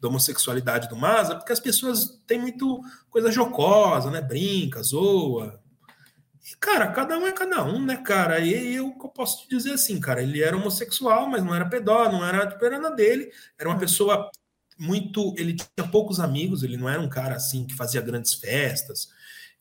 da 0.00 0.08
homossexualidade 0.08 0.88
do 0.88 0.96
Maza, 0.96 1.36
porque 1.36 1.52
as 1.52 1.60
pessoas 1.60 2.20
têm 2.26 2.38
muito 2.38 2.80
coisa 3.08 3.30
jocosa, 3.30 4.10
né? 4.10 4.20
Brinca, 4.20 4.82
zoa. 4.82 5.60
E, 6.52 6.56
cara, 6.58 6.88
cada 6.92 7.18
um 7.18 7.26
é 7.26 7.32
cada 7.32 7.64
um, 7.64 7.84
né, 7.84 7.96
cara? 7.96 8.38
E 8.38 8.74
eu, 8.74 8.86
eu 8.86 9.08
posso 9.08 9.42
te 9.42 9.48
dizer 9.56 9.72
assim, 9.72 9.98
cara, 10.00 10.22
ele 10.22 10.42
era 10.42 10.56
homossexual, 10.56 11.28
mas 11.28 11.42
não 11.42 11.54
era 11.54 11.68
pedó, 11.68 12.10
não 12.10 12.24
era, 12.24 12.46
tipo, 12.46 12.64
era 12.64 12.78
na 12.78 12.90
dele. 12.90 13.32
Era 13.58 13.68
uma 13.68 13.78
pessoa 13.78 14.30
muito. 14.78 15.34
Ele 15.38 15.54
tinha 15.54 15.88
poucos 15.90 16.20
amigos, 16.20 16.62
ele 16.62 16.76
não 16.76 16.88
era 16.88 17.00
um 17.00 17.08
cara 17.08 17.36
assim 17.36 17.66
que 17.66 17.74
fazia 17.74 18.00
grandes 18.00 18.34
festas. 18.34 19.08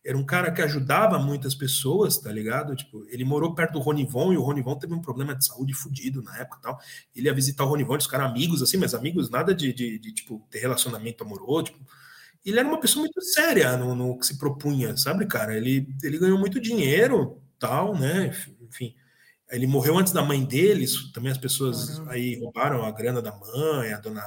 Era 0.06 0.16
um 0.16 0.24
cara 0.24 0.52
que 0.52 0.62
ajudava 0.62 1.18
muitas 1.18 1.56
pessoas, 1.56 2.20
tá 2.20 2.32
ligado? 2.32 2.76
Tipo, 2.76 3.04
ele 3.10 3.26
morou 3.26 3.56
perto 3.56 3.74
do 3.74 3.80
Ronivon 3.80 4.32
e 4.34 4.38
o 4.38 4.42
Ronivon 4.44 4.76
teve 4.76 4.94
um 4.94 5.02
problema 5.02 5.34
de 5.34 5.44
saúde 5.44 5.74
fudido 5.74 6.22
na 6.22 6.38
época 6.38 6.60
e 6.60 6.62
tal. 6.62 6.80
Ele 7.16 7.26
ia 7.26 7.34
visitar 7.34 7.64
o 7.64 7.68
Ronivon, 7.68 7.94
eles 7.94 8.06
ficaram 8.06 8.26
amigos, 8.26 8.62
assim, 8.62 8.78
mas 8.78 8.94
amigos 8.94 9.32
nada 9.32 9.56
de, 9.56 9.74
de, 9.74 9.98
de, 9.98 10.14
tipo, 10.14 10.46
ter 10.52 10.60
relacionamento 10.60 11.24
amoroso. 11.24 11.64
Tipo, 11.66 11.80
ele 12.46 12.60
era 12.60 12.68
uma 12.68 12.80
pessoa 12.80 13.02
muito 13.02 13.20
séria 13.20 13.76
no, 13.78 13.96
no 13.96 14.20
que 14.20 14.28
se 14.28 14.38
propunha, 14.38 14.96
sabe, 14.96 15.26
cara? 15.26 15.58
Ele, 15.58 15.88
ele 16.04 16.20
ganhou 16.20 16.38
muito 16.38 16.62
dinheiro, 16.62 17.42
tal, 17.58 17.98
né? 17.98 18.32
Enfim, 18.62 18.94
ele 19.50 19.66
morreu 19.66 19.98
antes 19.98 20.14
da 20.14 20.22
mãe 20.22 20.46
dele, 20.46 20.84
isso 20.84 21.12
também 21.14 21.32
as 21.32 21.38
pessoas 21.40 22.00
aí 22.10 22.40
roubaram 22.40 22.86
a 22.86 22.92
grana 22.92 23.24
da 23.24 23.36
mãe, 23.36 23.92
a 23.92 24.00
dona. 24.00 24.22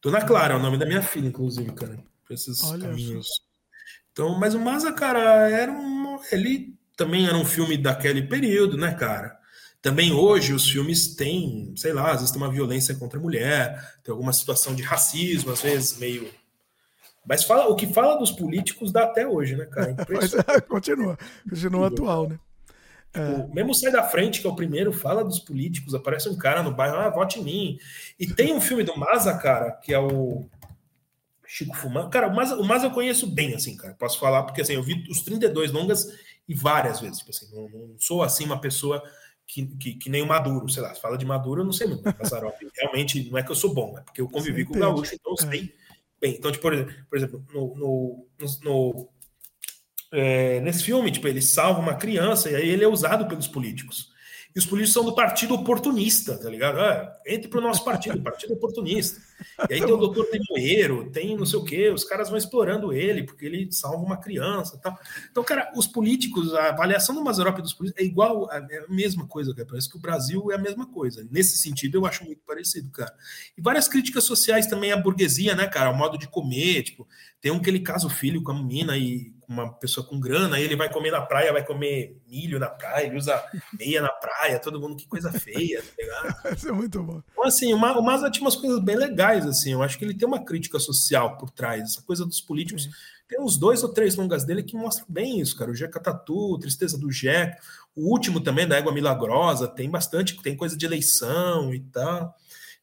Dona 0.00 0.24
Clara 0.24 0.54
é 0.54 0.56
o 0.56 0.62
nome 0.62 0.78
da 0.78 0.86
minha 0.86 1.02
filha, 1.02 1.26
inclusive, 1.26 1.72
cara, 1.72 1.98
esses 2.30 2.62
Olha 2.62 2.86
caminhos. 2.86 3.47
Então, 4.18 4.36
mas 4.36 4.52
o 4.52 4.58
Maza, 4.58 4.92
cara, 4.92 5.48
era 5.48 5.70
um. 5.70 6.18
Ele 6.32 6.74
também 6.96 7.28
era 7.28 7.36
um 7.36 7.44
filme 7.44 7.78
daquele 7.78 8.20
período, 8.22 8.76
né, 8.76 8.92
cara? 8.92 9.38
Também 9.80 10.12
hoje 10.12 10.52
os 10.52 10.68
filmes 10.68 11.14
têm, 11.14 11.72
sei 11.76 11.92
lá, 11.92 12.10
às 12.10 12.14
vezes 12.14 12.32
tem 12.32 12.42
uma 12.42 12.50
violência 12.50 12.96
contra 12.96 13.16
a 13.16 13.22
mulher, 13.22 13.80
tem 14.02 14.10
alguma 14.10 14.32
situação 14.32 14.74
de 14.74 14.82
racismo, 14.82 15.52
às 15.52 15.62
vezes 15.62 15.98
meio. 15.98 16.28
Mas 17.24 17.44
fala, 17.44 17.68
o 17.68 17.76
que 17.76 17.86
fala 17.94 18.18
dos 18.18 18.32
políticos 18.32 18.90
dá 18.90 19.04
até 19.04 19.24
hoje, 19.24 19.54
né, 19.54 19.66
cara? 19.66 19.92
Impressionante. 20.02 20.50
é, 20.50 20.60
continua, 20.62 21.16
continua 21.48 21.86
atual, 21.86 22.28
né? 22.28 22.40
Tipo, 23.12 23.54
mesmo 23.54 23.72
Sai 23.72 23.92
da 23.92 24.02
Frente, 24.02 24.40
que 24.40 24.48
é 24.48 24.50
o 24.50 24.56
primeiro, 24.56 24.92
fala 24.92 25.24
dos 25.24 25.38
políticos, 25.38 25.94
aparece 25.94 26.28
um 26.28 26.36
cara 26.36 26.60
no 26.60 26.74
bairro, 26.74 26.96
ah, 26.96 27.08
vote 27.08 27.38
em 27.38 27.44
mim. 27.44 27.78
E 28.18 28.26
tem 28.26 28.52
um 28.52 28.60
filme 28.60 28.82
do 28.82 28.98
Maza, 28.98 29.38
cara, 29.38 29.70
que 29.70 29.94
é 29.94 29.98
o 30.00 30.48
Chico 31.50 31.74
Fumando. 31.74 32.10
Cara, 32.10 32.28
o 32.28 32.36
Maza, 32.36 32.56
o 32.58 32.86
eu 32.86 32.90
conheço 32.90 33.26
bem, 33.26 33.54
assim, 33.54 33.74
cara, 33.74 33.94
posso 33.94 34.20
falar, 34.20 34.42
porque 34.42 34.60
assim, 34.60 34.74
eu 34.74 34.82
vi 34.82 35.02
os 35.10 35.22
32 35.22 35.72
longas 35.72 36.06
e 36.46 36.54
várias 36.54 37.00
vezes, 37.00 37.18
tipo 37.18 37.30
assim, 37.30 37.46
não, 37.54 37.68
não 37.70 37.98
sou 37.98 38.22
assim 38.22 38.44
uma 38.44 38.60
pessoa 38.60 39.02
que, 39.46 39.64
que, 39.66 39.94
que 39.94 40.10
nem 40.10 40.20
o 40.22 40.26
Maduro, 40.26 40.68
sei 40.68 40.82
lá, 40.82 40.94
se 40.94 41.00
fala 41.00 41.16
de 41.16 41.24
Maduro, 41.24 41.62
eu 41.62 41.64
não 41.64 41.72
sei 41.72 41.86
muito, 41.86 42.02
Mazarop. 42.04 42.54
Realmente, 42.76 43.30
não 43.30 43.38
é 43.38 43.42
que 43.42 43.50
eu 43.50 43.56
sou 43.56 43.72
bom, 43.72 43.96
é 43.98 44.02
porque 44.02 44.20
eu 44.20 44.28
convivi 44.28 44.62
Você 44.62 44.68
com 44.72 44.76
o. 44.76 44.80
Gaúcho, 44.80 45.14
então 45.14 45.32
eu 45.32 45.36
sei 45.38 45.74
bem. 46.20 46.34
Então, 46.36 46.52
tipo, 46.52 46.62
por 46.62 46.74
exemplo, 46.74 46.94
por 47.08 47.16
exemplo 47.16 47.44
no, 47.54 47.74
no, 47.76 48.26
no- 48.38 48.58
no- 48.62 49.08
é, 50.12 50.60
nesse 50.60 50.84
filme, 50.84 51.10
tipo, 51.10 51.28
ele 51.28 51.40
salva 51.40 51.80
uma 51.80 51.94
criança 51.94 52.50
e 52.50 52.56
aí 52.56 52.68
ele 52.68 52.84
é 52.84 52.88
usado 52.88 53.26
pelos 53.26 53.48
políticos. 53.48 54.07
E 54.54 54.58
os 54.58 54.66
políticos 54.66 54.94
são 54.94 55.04
do 55.04 55.14
partido 55.14 55.54
oportunista, 55.54 56.36
tá 56.36 56.48
ligado? 56.48 56.78
Ah, 56.80 57.16
entre 57.26 57.48
pro 57.48 57.60
nosso 57.60 57.84
partido, 57.84 58.20
partido 58.22 58.54
oportunista. 58.54 59.20
E 59.68 59.74
aí 59.74 59.80
tem 59.80 59.92
o 59.92 59.96
doutor 59.96 60.26
Temoeiro, 60.26 61.10
tem 61.10 61.36
não 61.36 61.46
sei 61.46 61.58
o 61.58 61.64
quê, 61.64 61.90
os 61.90 62.02
caras 62.02 62.28
vão 62.28 62.38
explorando 62.38 62.92
ele, 62.92 63.22
porque 63.22 63.46
ele 63.46 63.70
salva 63.70 64.04
uma 64.04 64.16
criança 64.16 64.76
e 64.76 64.80
tal. 64.80 64.98
Então, 65.30 65.44
cara, 65.44 65.70
os 65.76 65.86
políticos, 65.86 66.54
a 66.54 66.70
avaliação 66.70 67.14
do 67.14 67.22
Mazarop 67.22 67.60
dos 67.60 67.74
políticos 67.74 68.02
é 68.02 68.06
igual, 68.06 68.50
é 68.50 68.78
a 68.78 68.88
mesma 68.88 69.26
coisa, 69.26 69.54
cara. 69.54 69.68
Parece 69.68 69.88
que 69.88 69.96
o 69.96 70.00
Brasil 70.00 70.50
é 70.50 70.54
a 70.54 70.58
mesma 70.58 70.86
coisa. 70.86 71.26
Nesse 71.30 71.56
sentido, 71.58 71.98
eu 71.98 72.06
acho 72.06 72.24
muito 72.24 72.40
parecido, 72.46 72.90
cara. 72.90 73.14
E 73.56 73.60
várias 73.60 73.86
críticas 73.86 74.24
sociais 74.24 74.66
também 74.66 74.92
à 74.92 74.96
burguesia, 74.96 75.54
né, 75.54 75.66
cara? 75.66 75.90
O 75.90 75.96
modo 75.96 76.18
de 76.18 76.26
comer, 76.26 76.82
tipo, 76.82 77.06
tem 77.40 77.52
um 77.52 77.60
que 77.60 77.70
ele 77.70 77.80
casa 77.80 78.06
o 78.06 78.10
filho 78.10 78.42
com 78.42 78.50
a 78.50 78.54
menina 78.54 78.96
e 78.96 79.37
uma 79.48 79.72
pessoa 79.72 80.06
com 80.06 80.20
grana, 80.20 80.56
aí 80.56 80.62
ele 80.64 80.76
vai 80.76 80.92
comer 80.92 81.10
na 81.10 81.22
praia, 81.22 81.52
vai 81.52 81.64
comer 81.64 82.20
milho 82.28 82.58
na 82.58 82.68
praia, 82.68 83.06
ele 83.06 83.16
usa 83.16 83.42
meia 83.78 84.02
na 84.02 84.10
praia, 84.10 84.58
todo 84.58 84.78
mundo, 84.78 84.94
que 84.96 85.08
coisa 85.08 85.32
feia, 85.32 85.82
tá 85.82 85.88
ligado? 85.98 86.36
Isso 86.56 86.68
é 86.68 86.72
muito 86.72 87.02
bom. 87.02 87.22
Então, 87.32 87.44
assim, 87.44 87.72
o 87.72 87.78
Ma- 87.78 87.98
o 87.98 88.02
Maza 88.02 88.30
tinha 88.30 88.44
umas 88.44 88.56
coisas 88.56 88.78
bem 88.80 88.94
legais, 88.96 89.46
assim. 89.46 89.72
Eu 89.72 89.82
acho 89.82 89.96
que 89.98 90.04
ele 90.04 90.12
tem 90.14 90.28
uma 90.28 90.44
crítica 90.44 90.78
social 90.78 91.38
por 91.38 91.50
trás. 91.50 91.82
Essa 91.82 92.02
coisa 92.02 92.26
dos 92.26 92.40
políticos. 92.40 92.88
Tem 93.26 93.38
uns 93.40 93.58
dois 93.58 93.82
ou 93.82 93.90
três 93.90 94.16
longas 94.16 94.44
dele 94.44 94.62
que 94.62 94.74
mostram 94.76 95.04
bem 95.08 95.38
isso, 95.40 95.56
cara. 95.56 95.70
O 95.70 95.74
Jeca 95.74 96.00
Tatu, 96.00 96.58
Tristeza 96.58 96.96
do 96.98 97.10
Jeca. 97.10 97.58
O 97.94 98.10
último 98.10 98.40
também, 98.40 98.66
da 98.66 98.76
Égua 98.76 98.92
Milagrosa, 98.92 99.66
tem 99.68 99.90
bastante, 99.90 100.40
tem 100.42 100.56
coisa 100.56 100.76
de 100.76 100.86
eleição 100.86 101.74
e 101.74 101.80
tal. 101.80 102.34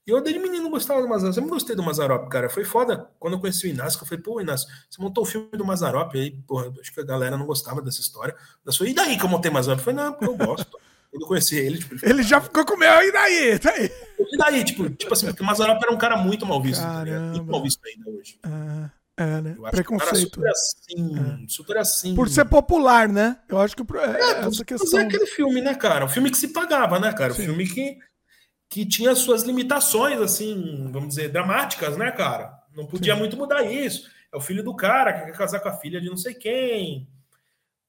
E 0.08 0.12
eu, 0.12 0.22
desde 0.22 0.40
menino, 0.40 0.70
gostava 0.70 1.02
do 1.02 1.08
Mazarop. 1.08 1.30
Eu 1.30 1.34
sempre 1.34 1.50
gostei 1.50 1.76
do 1.76 1.82
Mazarop, 1.82 2.30
cara. 2.30 2.48
Foi 2.48 2.64
foda. 2.64 3.10
Quando 3.20 3.34
eu 3.34 3.40
conheci 3.40 3.66
o 3.66 3.70
Inácio, 3.70 4.00
eu 4.02 4.06
falei, 4.06 4.24
pô, 4.24 4.40
Inácio, 4.40 4.68
você 4.90 5.02
montou 5.02 5.24
o 5.24 5.28
filme 5.28 5.50
do 5.54 5.66
Mazarop. 5.66 6.14
Aí, 6.16 6.32
porra, 6.48 6.72
acho 6.80 6.94
que 6.94 7.00
a 7.00 7.04
galera 7.06 7.38
não 7.38 7.46
gostava 7.46 7.82
dessa 7.82 8.02
história. 8.02 8.36
Eu 8.64 8.74
falei, 8.74 8.94
e 8.94 8.96
daí 8.96 9.18
que 9.18 9.26
eu 9.26 9.30
montei 9.30 9.50
Mazarop? 9.50 9.80
Eu 9.80 9.84
falei, 9.84 10.04
não, 10.04 10.14
porque 10.14 10.26
eu 10.26 10.38
gosto. 10.38 10.78
Quando 11.10 11.22
eu 11.22 11.28
conheci 11.30 11.56
ele, 11.56 11.78
tipo, 11.78 11.96
Ele 12.06 12.24
já 12.24 12.42
ficou 12.42 12.66
com 12.66 12.74
o 12.74 12.78
meu, 12.78 13.02
e 13.02 13.12
daí? 13.12 13.54
E 13.54 13.60
daí? 13.60 13.92
e 14.20 14.38
daí, 14.38 14.64
tipo, 14.66 14.90
tipo 14.90 15.14
assim, 15.14 15.28
porque 15.28 15.42
o 15.42 15.46
Mazarop 15.46 15.82
era 15.82 15.92
um 15.94 15.98
cara 15.98 16.18
muito 16.18 16.46
mal 16.46 16.62
visto, 16.62 16.84
ligado? 17.04 17.22
muito 17.32 17.46
mal 17.46 17.64
visto 17.64 17.80
ainda 17.86 18.10
hoje. 18.10 18.38
É, 18.44 19.24
é, 19.24 19.42
né? 19.42 19.56
Eu 19.58 19.66
acho 19.66 19.76
que 19.84 19.94
o 19.94 19.98
cara 19.98 20.12
Preconceito. 20.12 20.36
super 20.36 20.50
assim, 20.50 21.46
super 21.48 21.78
assim. 21.78 22.16
Por 22.16 22.28
ser 22.28 22.44
popular, 22.46 23.08
né? 23.08 23.38
Eu 23.48 23.60
acho 23.60 23.78
que 23.78 23.84
é, 23.98 24.22
É, 24.22 24.40
essa 24.46 24.66
questão. 24.66 24.92
fazer 24.92 25.04
aquele 25.06 25.26
filme, 25.26 25.62
né, 25.62 25.74
cara? 25.74 26.04
O 26.04 26.10
filme 26.10 26.30
que 26.30 26.38
se 26.38 26.50
pagava, 26.50 27.00
né, 27.00 27.14
cara? 27.14 27.32
O 27.32 27.36
filme 27.36 27.66
que, 27.66 27.98
que 28.70 28.86
tinha 28.86 29.16
suas 29.16 29.44
limitações, 29.44 30.20
assim, 30.20 30.88
vamos 30.92 31.10
dizer, 31.10 31.30
dramáticas, 31.30 31.98
né, 31.98 32.12
cara? 32.12 32.54
Não 32.76 32.86
podia 32.86 33.14
Sim. 33.14 33.20
muito 33.20 33.38
mudar 33.38 33.64
isso. 33.64 34.10
É 34.34 34.38
o 34.38 34.42
filho 34.42 34.64
do 34.64 34.76
cara 34.76 35.14
que 35.14 35.26
quer 35.26 35.38
casar 35.38 35.60
com 35.60 35.70
a 35.70 35.78
filha 35.78 36.02
de 36.02 36.10
não 36.10 36.18
sei 36.18 36.34
quem. 36.34 37.08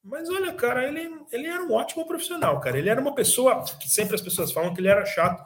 Mas 0.03 0.29
olha, 0.29 0.53
cara, 0.53 0.87
ele, 0.87 1.09
ele 1.31 1.47
era 1.47 1.61
um 1.61 1.73
ótimo 1.73 2.07
profissional, 2.07 2.61
cara. 2.61 2.77
Ele 2.77 2.89
era 2.89 3.01
uma 3.01 3.13
pessoa 3.13 3.65
que 3.79 3.89
sempre 3.89 4.15
as 4.15 4.21
pessoas 4.21 4.53
falam 4.53 4.73
que 4.73 4.79
ele 4.79 4.87
era 4.87 5.05
chato 5.05 5.43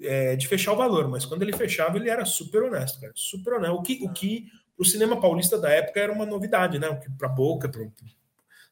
é, 0.00 0.36
de 0.36 0.48
fechar 0.48 0.72
o 0.72 0.76
valor, 0.76 1.08
mas 1.08 1.26
quando 1.26 1.42
ele 1.42 1.52
fechava, 1.52 1.98
ele 1.98 2.08
era 2.08 2.24
super 2.24 2.62
honesto, 2.62 3.00
cara. 3.00 3.12
Super 3.14 3.54
honesto. 3.54 3.74
O 3.74 3.82
que, 3.82 3.98
o 4.02 4.12
que 4.12 4.46
pro 4.74 4.84
cinema 4.86 5.20
paulista 5.20 5.58
da 5.58 5.70
época 5.70 6.00
era 6.00 6.12
uma 6.12 6.24
novidade, 6.24 6.78
né? 6.78 6.88
O 6.88 6.98
que 6.98 7.10
pra 7.10 7.28
boca, 7.28 7.68
pro, 7.68 7.92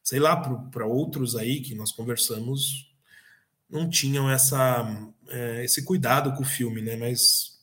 sei 0.01 0.19
lá, 0.19 0.35
para 0.35 0.87
outros 0.87 1.35
aí 1.35 1.61
que 1.61 1.75
nós 1.75 1.91
conversamos, 1.91 2.95
não 3.69 3.89
tinham 3.89 4.31
essa, 4.31 4.87
é, 5.29 5.63
esse 5.63 5.83
cuidado 5.83 6.33
com 6.33 6.43
o 6.43 6.45
filme, 6.45 6.81
né? 6.81 6.95
Mas, 6.95 7.59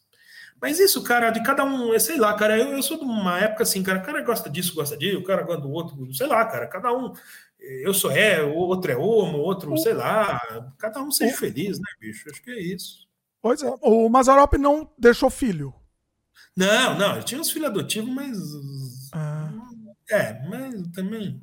mas 0.61 0.79
isso, 0.79 1.03
cara, 1.03 1.31
de 1.31 1.43
cada 1.43 1.65
um, 1.65 1.95
é, 1.95 1.99
sei 1.99 2.19
lá, 2.19 2.35
cara, 2.35 2.59
eu, 2.59 2.69
eu 2.73 2.83
sou 2.83 2.99
de 2.99 3.05
uma 3.05 3.39
época 3.39 3.63
assim, 3.63 3.83
cara, 3.83 3.99
o 4.01 4.03
cara 4.03 4.23
gosta 4.23 4.49
disso, 4.51 4.75
gosta 4.75 4.97
disso, 4.97 5.19
o 5.19 5.25
cara 5.25 5.43
gosta 5.43 5.63
do 5.63 5.71
outro, 5.71 6.15
sei 6.15 6.27
lá, 6.27 6.45
cara, 6.47 6.67
cada 6.67 6.93
um. 6.93 7.13
Eu 7.59 7.95
sou 7.95 8.11
é, 8.11 8.43
o 8.43 8.55
outro 8.55 8.93
é 8.93 8.97
homo, 8.97 9.39
o 9.39 9.41
outro, 9.43 9.77
sei 9.79 9.95
lá, 9.95 10.39
cada 10.79 11.03
um 11.03 11.11
seja 11.11 11.37
feliz, 11.37 11.79
né, 11.79 11.85
bicho? 11.99 12.29
Acho 12.31 12.43
que 12.43 12.51
é 12.51 12.61
isso. 12.61 13.09
Pois 13.41 13.63
é. 13.63 13.75
O 13.83 14.09
Mazarop 14.09 14.55
não 14.55 14.91
deixou 14.99 15.31
filho. 15.31 15.75
Não, 16.57 16.97
não, 16.97 17.17
ele 17.17 17.25
tinha 17.25 17.41
uns 17.41 17.51
filhos 17.51 17.69
adotivos, 17.69 18.11
mas. 18.11 18.39
Ah, 19.13 19.51
É, 20.11 20.47
mas 20.49 20.87
também. 20.89 21.43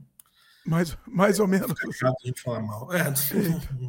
Mais, 0.65 0.97
mais 1.07 1.39
ou 1.39 1.47
menos. 1.47 1.67
Fica 1.67 1.91
chato 1.91 2.17
a 2.23 2.27
gente 2.27 2.41
falar 2.41 2.61
mal. 2.61 2.91
É, 2.93 3.03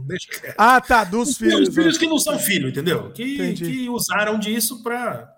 deixa 0.07 0.29
quieto. 0.41 0.55
Ah, 0.57 0.81
tá, 0.81 1.05
dos 1.05 1.31
Os 1.31 1.37
filhos, 1.39 1.69
os 1.69 1.75
filhos 1.75 1.99
que 1.99 2.07
não 2.07 2.19
são 2.19 2.39
filho, 2.39 2.69
entendeu? 2.69 3.13
Que, 3.13 3.35
Entendi. 3.35 3.65
que 3.65 3.89
usaram 3.89 4.39
disso 4.39 4.83
para 4.83 5.37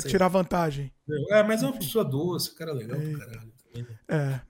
Sei. 0.00 0.10
tirar 0.10 0.28
vantagem. 0.28 0.92
É, 1.30 1.42
mas 1.42 1.62
é 1.62 1.66
uma 1.66 1.76
pessoa 1.76 2.04
doce, 2.04 2.54
cara 2.54 2.72
legal 2.72 2.98
pra 2.98 3.18
caralho. 3.18 3.52
né? 3.74 3.86
É. 4.08 4.40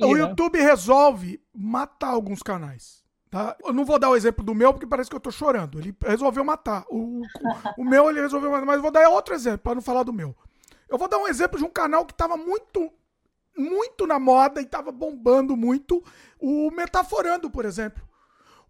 O 0.00 0.14
né? 0.14 0.20
YouTube 0.20 0.60
resolve 0.60 1.40
matar 1.54 2.08
alguns 2.08 2.42
canais. 2.42 3.02
Tá? 3.30 3.56
Eu 3.62 3.74
não 3.74 3.84
vou 3.84 3.98
dar 3.98 4.08
o 4.08 4.16
exemplo 4.16 4.42
do 4.42 4.54
meu, 4.54 4.72
porque 4.72 4.86
parece 4.86 5.10
que 5.10 5.14
eu 5.16 5.20
tô 5.20 5.30
chorando. 5.30 5.78
Ele 5.78 5.94
resolveu 6.04 6.42
matar. 6.42 6.84
O, 6.88 7.20
o, 7.20 7.82
o 7.82 7.84
meu 7.84 8.08
ele 8.08 8.20
resolveu 8.20 8.50
matar, 8.50 8.64
mas 8.64 8.76
eu 8.76 8.82
vou 8.82 8.90
dar 8.90 9.08
outro 9.10 9.34
exemplo, 9.34 9.58
para 9.58 9.74
não 9.74 9.82
falar 9.82 10.02
do 10.02 10.12
meu. 10.12 10.34
Eu 10.88 10.98
vou 10.98 11.08
dar 11.08 11.18
um 11.18 11.28
exemplo 11.28 11.58
de 11.58 11.64
um 11.64 11.70
canal 11.70 12.04
que 12.06 12.14
tava 12.14 12.36
muito, 12.36 12.92
muito 13.56 14.06
na 14.06 14.18
moda 14.18 14.60
e 14.60 14.66
tava 14.66 14.90
bombando 14.92 15.56
muito. 15.56 16.02
O 16.38 16.70
Metaforando, 16.70 17.50
por 17.50 17.64
exemplo. 17.64 18.02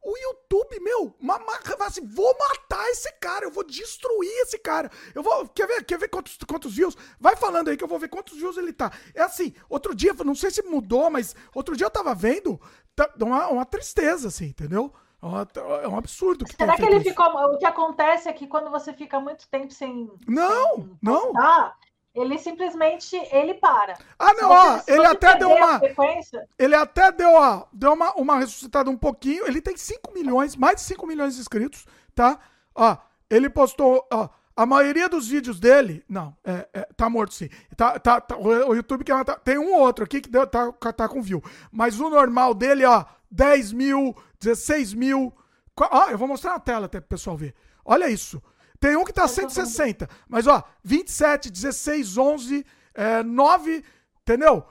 O 0.00 0.16
YouTube, 0.16 0.78
meu, 0.80 1.14
ma- 1.20 1.40
ma- 1.40 1.60
fala 1.60 1.86
assim, 1.86 2.06
vou 2.06 2.34
matar 2.38 2.88
esse 2.88 3.12
cara, 3.14 3.44
eu 3.44 3.50
vou 3.50 3.64
destruir 3.64 4.30
esse 4.42 4.56
cara. 4.58 4.90
Eu 5.14 5.22
vou. 5.22 5.48
Quer 5.48 5.66
ver, 5.66 5.84
quer 5.84 5.98
ver 5.98 6.08
quantos, 6.08 6.38
quantos 6.48 6.74
views? 6.74 6.96
Vai 7.20 7.34
falando 7.36 7.68
aí 7.68 7.76
que 7.76 7.82
eu 7.82 7.88
vou 7.88 7.98
ver 7.98 8.08
quantos 8.08 8.38
views 8.38 8.56
ele 8.56 8.72
tá. 8.72 8.92
É 9.12 9.22
assim, 9.22 9.52
outro 9.68 9.94
dia, 9.94 10.14
não 10.24 10.36
sei 10.36 10.50
se 10.50 10.62
mudou, 10.62 11.10
mas 11.10 11.34
outro 11.52 11.76
dia 11.76 11.86
eu 11.86 11.90
tava 11.90 12.14
vendo, 12.14 12.60
tá, 12.94 13.12
uma, 13.20 13.48
uma 13.48 13.66
tristeza, 13.66 14.28
assim, 14.28 14.46
entendeu? 14.46 14.92
É 15.20 15.84
É 15.84 15.88
um 15.88 15.98
absurdo 15.98 16.44
que 16.44 16.54
Será 16.54 16.76
que 16.76 16.82
ele 16.82 16.98
isso. 16.98 17.08
ficou. 17.08 17.26
O 17.26 17.58
que 17.58 17.66
acontece 17.66 18.28
é 18.28 18.32
que 18.32 18.46
quando 18.46 18.70
você 18.70 18.92
fica 18.92 19.18
muito 19.18 19.48
tempo 19.48 19.72
sem. 19.74 20.08
Não, 20.28 20.96
não. 21.02 21.32
postar, 21.32 21.76
ele 22.20 22.38
simplesmente 22.38 23.16
ele 23.32 23.54
para. 23.54 23.96
Ah, 24.18 24.34
não, 24.34 24.50
ó, 24.50 24.80
ele 24.86 25.06
até 25.06 25.36
deu 25.36 25.50
uma. 25.50 25.78
frequência, 25.78 26.46
Ele 26.58 26.74
até 26.74 27.12
deu, 27.12 27.32
ó, 27.32 27.66
deu 27.72 27.92
uma, 27.92 28.12
uma 28.14 28.38
ressuscitada 28.38 28.90
um 28.90 28.96
pouquinho. 28.96 29.46
Ele 29.46 29.60
tem 29.60 29.76
5 29.76 30.12
milhões, 30.12 30.56
mais 30.56 30.76
de 30.76 30.82
5 30.82 31.06
milhões 31.06 31.34
de 31.34 31.40
inscritos, 31.40 31.86
tá? 32.14 32.38
Ó, 32.74 32.96
ele 33.30 33.48
postou, 33.48 34.06
ó, 34.12 34.28
a 34.56 34.66
maioria 34.66 35.08
dos 35.08 35.28
vídeos 35.28 35.60
dele. 35.60 36.04
Não, 36.08 36.36
é, 36.44 36.68
é, 36.72 36.88
tá 36.96 37.08
morto 37.08 37.32
sim. 37.32 37.48
Tá, 37.76 37.98
tá, 37.98 38.20
tá- 38.20 38.36
o 38.36 38.74
YouTube 38.74 39.04
que 39.04 39.24
tá- 39.24 39.36
tem 39.36 39.56
um 39.56 39.72
ou 39.74 39.80
outro 39.80 40.04
aqui 40.04 40.20
que 40.20 40.28
deu, 40.28 40.46
tá, 40.46 40.72
tá 40.72 41.08
com 41.08 41.22
view. 41.22 41.42
Mas 41.70 42.00
o 42.00 42.10
normal 42.10 42.54
dele, 42.54 42.84
ó, 42.84 43.04
10 43.30 43.72
mil, 43.72 44.16
16 44.40 44.94
mil. 44.94 45.32
Ó, 45.80 46.10
eu 46.10 46.18
vou 46.18 46.26
mostrar 46.26 46.52
na 46.52 46.58
tela 46.58 46.86
até 46.86 46.98
pro 47.00 47.08
pessoal 47.10 47.36
ver. 47.36 47.54
Olha 47.84 48.10
isso. 48.10 48.42
Tem 48.80 48.96
um 48.96 49.04
que 49.04 49.12
tá 49.12 49.26
160, 49.26 50.08
mas 50.28 50.46
ó, 50.46 50.62
27, 50.84 51.50
16, 51.50 52.16
11, 52.16 52.64
é, 52.94 53.22
9, 53.22 53.84
entendeu? 54.22 54.64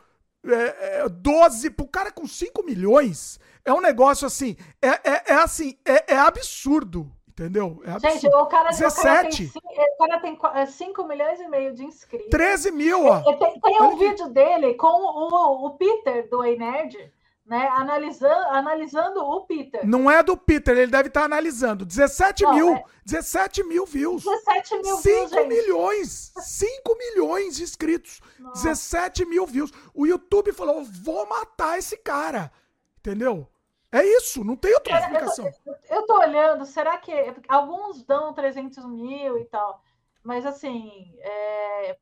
É, 0.46 1.02
é, 1.04 1.10
12, 1.10 1.70
pro 1.72 1.88
cara 1.88 2.12
com 2.12 2.26
5 2.26 2.64
milhões, 2.64 3.38
é 3.66 3.74
um 3.74 3.82
negócio 3.82 4.26
assim, 4.26 4.56
é, 4.82 4.88
é, 5.10 5.24
é 5.28 5.34
assim, 5.34 5.78
é, 5.86 6.14
é 6.14 6.18
absurdo, 6.18 7.12
entendeu? 7.28 7.82
É 7.84 7.92
absurdo. 7.92 8.14
Gente, 8.14 8.28
o 8.28 8.46
cara, 8.46 8.70
o 8.70 8.78
cara 8.78 9.22
tem, 9.24 9.30
17, 9.30 9.52
o 9.56 9.98
cara 9.98 10.20
tem 10.22 10.36
qu- 10.38 10.48
é, 10.56 10.66
5 10.66 11.04
milhões 11.06 11.40
e 11.42 11.48
meio 11.50 11.74
de 11.74 11.84
inscritos. 11.84 12.30
13 12.30 12.72
mil, 12.72 13.06
ó. 13.08 13.20
Tem, 13.36 13.60
tem 13.60 13.82
um 13.82 13.98
vídeo 13.98 14.30
dele 14.30 14.76
com 14.76 14.88
o, 14.88 15.66
o 15.66 15.72
Peter 15.72 16.30
do 16.30 16.42
Ei 16.46 16.58
Nerd, 16.58 17.12
né? 17.48 17.68
Analisando, 17.70 18.48
analisando 18.50 19.20
o 19.22 19.46
Peter. 19.46 19.88
Não 19.88 20.12
é 20.12 20.22
do 20.22 20.36
Peter, 20.38 20.78
ele 20.78 20.92
deve 20.92 21.08
estar 21.08 21.24
analisando. 21.24 21.86
17 21.86 22.44
Não, 22.44 22.54
mil, 22.54 22.74
é- 22.76 22.84
17 23.06 23.64
mil 23.64 23.86
views. 23.86 24.24
17 24.24 24.76
mil 24.76 24.98
5 24.98 25.02
views, 25.02 25.32
gente. 25.32 25.48
milhões, 25.48 26.34
5 26.38 26.96
milhões 26.98 27.56
de 27.56 27.64
inscritos. 27.64 28.20
17 28.54 29.26
mil 29.26 29.46
views. 29.48 29.72
O 29.94 30.06
YouTube 30.06 30.52
falou, 30.52 30.84
vou 30.84 31.26
matar 31.28 31.78
esse 31.80 31.96
cara. 31.98 32.52
Entendeu? 33.00 33.48
É 33.90 34.04
isso, 34.04 34.44
não 34.44 34.58
tem 34.58 34.74
outra 34.74 35.00
Cara, 35.00 35.06
eu, 35.06 35.28
explicação. 35.28 35.52
tô, 35.64 35.96
eu 35.96 36.06
tô 36.06 36.20
olhando, 36.20 36.66
será 36.66 36.98
que 36.98 37.14
alguns 37.48 38.04
dão 38.04 38.34
300 38.34 38.86
mil 38.86 39.38
e 39.38 39.46
tal, 39.46 39.82
mas 40.22 40.46
assim, 40.46 41.16
é, 41.20 41.98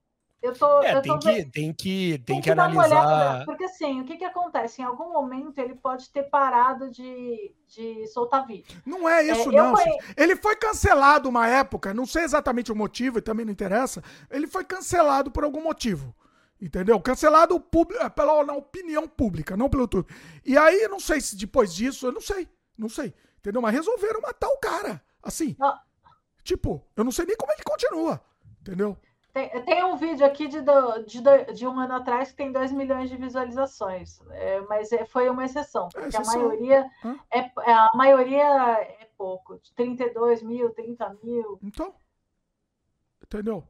eu 0.45 0.53
tô, 0.53 0.81
É, 0.81 0.95
eu 0.95 1.01
tem 1.01 1.11
tô 1.11 1.19
que, 1.19 1.45
tem 1.45 1.74
que, 1.74 2.17
tem 2.26 2.35
que 2.42 2.49
que 2.49 2.56
dar 2.56 2.69
uma 2.69 2.83
olhada, 2.85 3.01
analisar. 3.01 3.45
porque 3.45 3.63
assim, 3.65 4.01
o 4.01 4.06
que 4.06 4.17
que 4.17 4.26
acontece? 4.26 4.81
Em 4.81 4.85
algum 4.85 5.11
momento 5.11 5.58
ele 5.60 5.76
pode 5.76 6.10
ter 6.10 6.24
parado 6.24 6.90
de, 6.90 7.53
de 7.67 8.08
soltar 8.08 8.45
vídeo. 8.45 8.81
Não 8.85 9.08
é 9.08 9.24
isso, 9.24 9.49
É, 9.49 9.56
não. 9.56 9.74
conhe-. 9.74 9.97
Ele 10.15 10.35
foi 10.35 10.56
cancelado 10.56 11.28
uma 11.29 11.47
época, 11.47 11.94
não 11.94 12.06
sei 12.06 12.24
exatamente 12.24 12.72
o 12.72 12.76
motivo, 12.76 13.17
e 13.17 13.22
também 13.22 13.45
não 13.45 13.51
interessa. 13.53 14.03
Ele 14.29 14.47
foi 14.47 14.63
cancelado 14.63 15.31
por 15.31 15.44
algum 15.44 15.61
motivo. 15.63 16.15
Entendeu? 16.61 16.99
Cancelado 17.01 17.60
publi- 17.60 17.97
eh, 17.97 18.10
pela 18.10 18.44
na 18.45 18.53
opinião 18.53 19.08
pública, 19.10 19.58
não 19.58 19.69
pelo 19.69 19.83
YouTube. 19.83 20.08
E 20.45 20.58
aí, 20.58 20.88
não 20.88 21.01
sei 21.01 21.19
se 21.19 21.35
depois 21.35 21.74
disso, 21.74 22.08
eu 22.08 22.11
não 22.13 22.22
sei. 22.22 22.47
Não 22.78 22.88
sei. 22.88 23.13
Entendeu? 23.40 23.61
Mas 23.61 23.74
resolveram 23.74 24.22
matar 24.22 24.47
o 24.47 24.58
cara. 24.58 25.01
Assim. 25.22 25.56
Tipo, 26.44 26.81
eu 26.95 27.03
não 27.03 27.11
sei 27.11 27.26
nem 27.26 27.35
como 27.35 27.51
ele 27.51 27.61
continua. 27.63 28.22
Entendeu? 28.61 28.97
Tem, 29.35 29.50
tem 29.66 29.84
um 29.84 29.98
vídeo 29.98 30.26
aqui 30.26 30.48
de, 30.48 30.62
do- 30.62 31.03
de, 31.06 31.19
do- 31.19 31.53
de 31.53 31.68
um 31.68 31.78
ano 31.78 31.96
atrás 31.96 32.32
que 32.32 32.38
tem 32.38 32.53
2 32.53 32.72
milhões 32.72 33.10
de 33.10 33.18
visualizações, 33.18 34.22
é, 34.32 34.62
mas 34.62 34.94
é- 34.94 35.03
foi 35.03 35.30
uma 35.30 35.44
exceção, 35.44 35.90
porque 35.90 36.06
a 36.06 36.22
exceção. 36.22 36.42
maioria 36.42 36.85
é, 37.30 37.40
é- 37.40 37.74
a 37.74 37.92
maioria 37.96 38.46
é 38.80 39.10
pouco, 39.18 39.60
de 39.60 39.74
32 39.74 40.42
mil, 40.42 40.69
30 40.74 41.14
mil. 41.22 41.60
Então, 41.62 41.94
entendeu? 43.25 43.63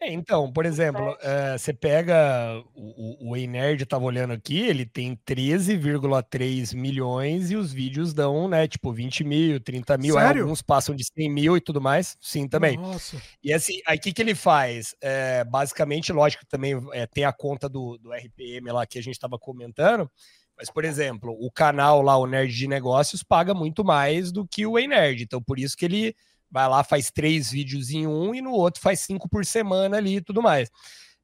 É, 0.00 0.12
então, 0.12 0.52
por 0.52 0.66
exemplo, 0.66 1.16
eh, 1.22 1.56
você 1.56 1.72
pega 1.72 2.62
o, 2.74 3.30
o, 3.30 3.32
o 3.32 3.36
Nerd, 3.36 3.86
tava 3.86 4.04
olhando 4.04 4.32
aqui, 4.32 4.58
ele 4.58 4.84
tem 4.84 5.16
13,3 5.26 6.74
milhões 6.74 7.50
e 7.50 7.56
os 7.56 7.72
vídeos 7.72 8.12
dão, 8.12 8.48
né, 8.48 8.68
tipo 8.68 8.92
20 8.92 9.24
mil, 9.24 9.60
30 9.60 9.96
mil, 9.96 10.18
aí 10.18 10.38
alguns 10.38 10.60
passam 10.60 10.94
de 10.94 11.04
100 11.04 11.30
mil 11.30 11.56
e 11.56 11.60
tudo 11.60 11.80
mais, 11.80 12.16
sim, 12.20 12.46
também. 12.46 12.76
Nossa. 12.76 13.16
E 13.42 13.52
assim, 13.52 13.80
aí 13.86 13.96
o 13.96 14.00
que, 14.00 14.12
que 14.12 14.20
ele 14.20 14.34
faz? 14.34 14.94
É, 15.00 15.44
basicamente, 15.44 16.12
lógico, 16.12 16.44
também 16.46 16.74
é, 16.92 17.06
tem 17.06 17.24
a 17.24 17.32
conta 17.32 17.68
do, 17.68 17.96
do 17.98 18.12
RPM 18.12 18.70
lá 18.72 18.86
que 18.86 18.98
a 18.98 19.02
gente 19.02 19.14
estava 19.14 19.38
comentando, 19.38 20.10
mas, 20.56 20.70
por 20.70 20.84
exemplo, 20.84 21.34
o 21.40 21.50
canal 21.50 22.02
lá, 22.02 22.16
o 22.16 22.26
Nerd 22.26 22.54
de 22.54 22.68
Negócios, 22.68 23.22
paga 23.22 23.54
muito 23.54 23.84
mais 23.84 24.30
do 24.30 24.46
que 24.46 24.66
o 24.66 24.78
Ei 24.78 24.86
Nerd, 24.86 25.22
então 25.22 25.42
por 25.42 25.58
isso 25.58 25.76
que 25.76 25.84
ele 25.84 26.14
vai 26.52 26.68
lá, 26.68 26.84
faz 26.84 27.10
três 27.10 27.50
vídeos 27.50 27.90
em 27.90 28.06
um 28.06 28.34
e 28.34 28.42
no 28.42 28.52
outro 28.52 28.80
faz 28.80 29.00
cinco 29.00 29.28
por 29.28 29.44
semana 29.44 29.96
ali 29.96 30.16
e 30.16 30.20
tudo 30.20 30.42
mais. 30.42 30.70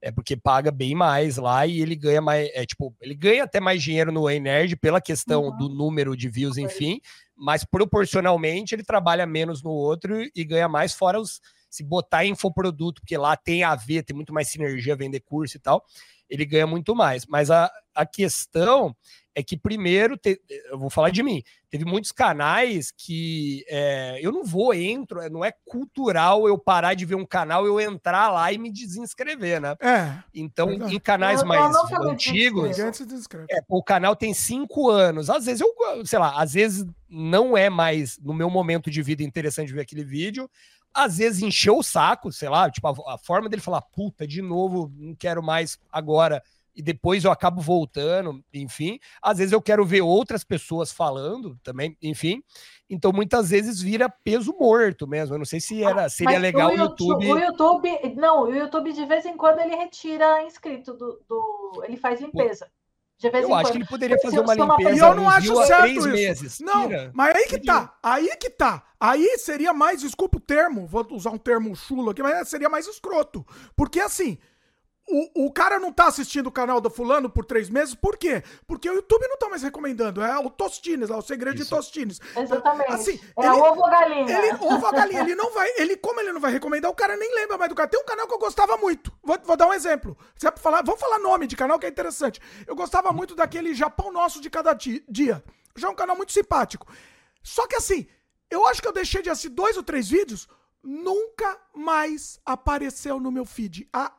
É 0.00 0.10
porque 0.10 0.36
paga 0.36 0.70
bem 0.70 0.94
mais 0.94 1.36
lá 1.36 1.66
e 1.66 1.80
ele 1.80 1.94
ganha 1.94 2.22
mais, 2.22 2.48
é 2.54 2.64
tipo, 2.64 2.94
ele 3.00 3.14
ganha 3.14 3.44
até 3.44 3.60
mais 3.60 3.82
dinheiro 3.82 4.10
no 4.10 4.28
Nerd 4.28 4.76
pela 4.76 5.00
questão 5.00 5.54
do 5.56 5.68
número 5.68 6.16
de 6.16 6.28
views, 6.28 6.56
enfim, 6.56 7.00
mas 7.36 7.64
proporcionalmente 7.64 8.74
ele 8.74 8.84
trabalha 8.84 9.26
menos 9.26 9.62
no 9.62 9.70
outro 9.70 10.22
e 10.34 10.44
ganha 10.44 10.68
mais, 10.68 10.94
fora 10.94 11.20
os 11.20 11.40
se 11.70 11.84
botar 11.84 12.24
infoproduto, 12.24 13.02
porque 13.02 13.16
lá 13.16 13.36
tem 13.36 13.62
a 13.62 13.74
ver, 13.74 14.02
tem 14.02 14.16
muito 14.16 14.32
mais 14.32 14.48
sinergia, 14.48 14.96
vender 14.96 15.20
curso 15.20 15.56
e 15.56 15.60
tal, 15.60 15.84
ele 16.28 16.46
ganha 16.46 16.66
muito 16.66 16.94
mais. 16.94 17.26
Mas 17.26 17.50
a, 17.50 17.70
a 17.94 18.06
questão 18.06 18.96
é 19.38 19.42
que, 19.42 19.56
primeiro, 19.56 20.16
te- 20.16 20.40
eu 20.70 20.76
vou 20.76 20.90
falar 20.90 21.10
de 21.10 21.22
mim, 21.22 21.44
teve 21.70 21.84
muitos 21.84 22.10
canais 22.10 22.90
que 22.90 23.64
é, 23.68 24.18
eu 24.20 24.32
não 24.32 24.42
vou, 24.44 24.74
entro, 24.74 25.20
não 25.30 25.44
é 25.44 25.52
cultural 25.64 26.48
eu 26.48 26.58
parar 26.58 26.94
de 26.94 27.04
ver 27.04 27.14
um 27.14 27.24
canal, 27.24 27.64
eu 27.64 27.80
entrar 27.80 28.30
lá 28.30 28.52
e 28.52 28.58
me 28.58 28.68
desinscrever, 28.72 29.60
né? 29.60 29.76
É. 29.80 30.12
Então, 30.34 30.66
verdade. 30.70 30.96
em 30.96 30.98
canais 30.98 31.36
Eu- 31.40 31.44
eu 31.44 31.48
mais 31.48 31.72
antigos, 32.10 32.76
é, 33.50 33.60
o 33.68 33.82
canal 33.82 34.16
tem 34.16 34.34
cinco 34.34 34.90
anos. 34.90 35.30
Às 35.30 35.44
vezes 35.46 35.60
eu, 35.60 35.72
sei 36.04 36.18
lá, 36.18 36.40
às 36.42 36.52
vezes 36.54 36.84
não 37.08 37.56
é 37.56 37.70
mais 37.70 38.18
no 38.18 38.34
meu 38.34 38.50
momento 38.50 38.90
de 38.90 39.00
vida 39.02 39.22
interessante 39.22 39.72
ver 39.72 39.82
aquele 39.82 40.02
vídeo. 40.04 40.50
Às 40.92 41.18
vezes 41.18 41.42
encheu 41.42 41.78
o 41.78 41.82
saco, 41.82 42.32
sei 42.32 42.48
lá, 42.48 42.68
tipo, 42.68 42.88
a, 42.88 43.14
a 43.14 43.18
forma 43.18 43.48
dele 43.48 43.62
falar, 43.62 43.82
puta, 43.82 44.26
de 44.26 44.42
novo, 44.42 44.90
não 44.96 45.14
quero 45.14 45.42
mais 45.42 45.78
agora. 45.92 46.42
E 46.78 46.82
depois 46.82 47.24
eu 47.24 47.32
acabo 47.32 47.60
voltando, 47.60 48.40
enfim. 48.54 49.00
Às 49.20 49.38
vezes 49.38 49.52
eu 49.52 49.60
quero 49.60 49.84
ver 49.84 50.00
outras 50.00 50.44
pessoas 50.44 50.92
falando 50.92 51.58
também, 51.60 51.98
enfim. 52.00 52.40
Então 52.88 53.12
muitas 53.12 53.50
vezes 53.50 53.82
vira 53.82 54.08
peso 54.08 54.54
morto 54.56 55.04
mesmo. 55.04 55.34
Eu 55.34 55.38
não 55.38 55.44
sei 55.44 55.58
se 55.58 55.82
era, 55.82 56.08
seria 56.08 56.34
Mas 56.34 56.42
legal 56.42 56.70
o 56.70 56.74
o 56.74 56.76
YouTube. 56.76 57.32
O 57.32 57.38
YouTube, 57.38 58.14
não, 58.14 58.44
o 58.44 58.54
YouTube 58.54 58.92
de 58.92 59.04
vez 59.06 59.26
em 59.26 59.36
quando 59.36 59.58
ele 59.58 59.74
retira 59.74 60.44
inscrito 60.44 60.94
do, 60.94 61.20
do 61.28 61.82
ele 61.82 61.96
faz 61.96 62.20
limpeza. 62.20 62.70
De 63.18 63.28
vez 63.28 63.42
Eu 63.42 63.50
em 63.50 63.52
acho 63.54 63.62
quando. 63.64 63.72
que 63.72 63.78
ele 63.78 63.86
poderia 63.86 64.18
fazer 64.20 64.38
uma 64.38 64.54
se 64.54 64.60
uma 64.60 64.76
limpeza. 64.76 64.96
E 64.96 64.98
eu 65.00 65.14
não 65.16 65.28
acho 65.28 65.66
certo 65.66 65.80
três 65.82 65.96
isso. 65.96 66.08
meses. 66.08 66.60
Não, 66.60 66.86
Tira. 66.86 67.10
mas 67.12 67.34
aí 67.34 67.46
que 67.48 67.58
tá. 67.58 67.98
Aí 68.00 68.36
que 68.36 68.50
tá. 68.50 68.84
Aí 69.00 69.38
seria 69.38 69.72
mais, 69.74 70.00
desculpa 70.00 70.36
o 70.36 70.40
termo, 70.40 70.86
vou 70.86 71.04
usar 71.10 71.30
um 71.30 71.38
termo 71.38 71.74
chulo 71.74 72.10
aqui, 72.10 72.22
mas 72.22 72.48
seria 72.48 72.68
mais 72.68 72.86
escroto. 72.86 73.44
Porque 73.74 73.98
assim, 73.98 74.38
o, 75.10 75.46
o 75.46 75.52
cara 75.52 75.78
não 75.78 75.92
tá 75.92 76.06
assistindo 76.06 76.48
o 76.48 76.52
canal 76.52 76.80
do 76.80 76.90
fulano 76.90 77.30
por 77.30 77.44
três 77.44 77.68
meses, 77.68 77.94
por 77.94 78.16
quê? 78.16 78.42
Porque 78.66 78.88
o 78.88 78.94
YouTube 78.94 79.26
não 79.28 79.36
tá 79.38 79.48
mais 79.48 79.62
recomendando. 79.62 80.22
É 80.22 80.38
o 80.38 80.50
Tostines 80.50 81.08
lá, 81.08 81.18
o 81.18 81.22
segredo 81.22 81.56
de 81.56 81.68
Tostines. 81.68 82.20
Exatamente. 82.36 82.92
Assim, 82.92 83.20
é 83.38 83.50
ovo 83.50 83.80
ou 83.80 83.90
galinha. 83.90 84.38
Ele, 84.38 84.54
ovo 84.60 84.86
a 84.86 84.92
galinha, 84.92 85.20
ele 85.22 85.34
não 85.34 85.52
vai. 85.52 85.68
Ele, 85.76 85.96
como 85.96 86.20
ele 86.20 86.32
não 86.32 86.40
vai 86.40 86.52
recomendar, 86.52 86.90
o 86.90 86.94
cara 86.94 87.16
nem 87.16 87.34
lembra 87.34 87.58
mais 87.58 87.68
do 87.68 87.74
cara. 87.74 87.88
Tem 87.88 88.00
um 88.00 88.04
canal 88.04 88.26
que 88.26 88.34
eu 88.34 88.38
gostava 88.38 88.76
muito. 88.76 89.12
Vou, 89.22 89.38
vou 89.44 89.56
dar 89.56 89.66
um 89.66 89.74
exemplo. 89.74 90.16
Se 90.36 90.46
é 90.46 90.52
falar, 90.56 90.82
vamos 90.82 91.00
falar 91.00 91.18
nome 91.18 91.46
de 91.46 91.56
canal 91.56 91.78
que 91.78 91.86
é 91.86 91.88
interessante. 91.88 92.40
Eu 92.66 92.76
gostava 92.76 93.12
muito 93.12 93.34
daquele 93.34 93.74
Japão 93.74 94.12
Nosso 94.12 94.40
de 94.40 94.50
Cada 94.50 94.72
Dia. 94.74 95.42
Já 95.76 95.88
é 95.88 95.90
um 95.90 95.94
canal 95.94 96.16
muito 96.16 96.32
simpático. 96.32 96.86
Só 97.42 97.66
que 97.66 97.76
assim, 97.76 98.06
Eu 98.50 98.66
acho 98.66 98.80
que 98.80 98.88
eu 98.88 98.92
deixei 98.92 99.22
de 99.22 99.28
assistir 99.30 99.50
dois 99.50 99.76
ou 99.76 99.82
três 99.82 100.08
vídeos, 100.08 100.48
nunca 100.82 101.58
mais 101.74 102.40
apareceu 102.44 103.20
no 103.20 103.30
meu 103.30 103.44
feed. 103.44 103.88
Há 103.92 104.12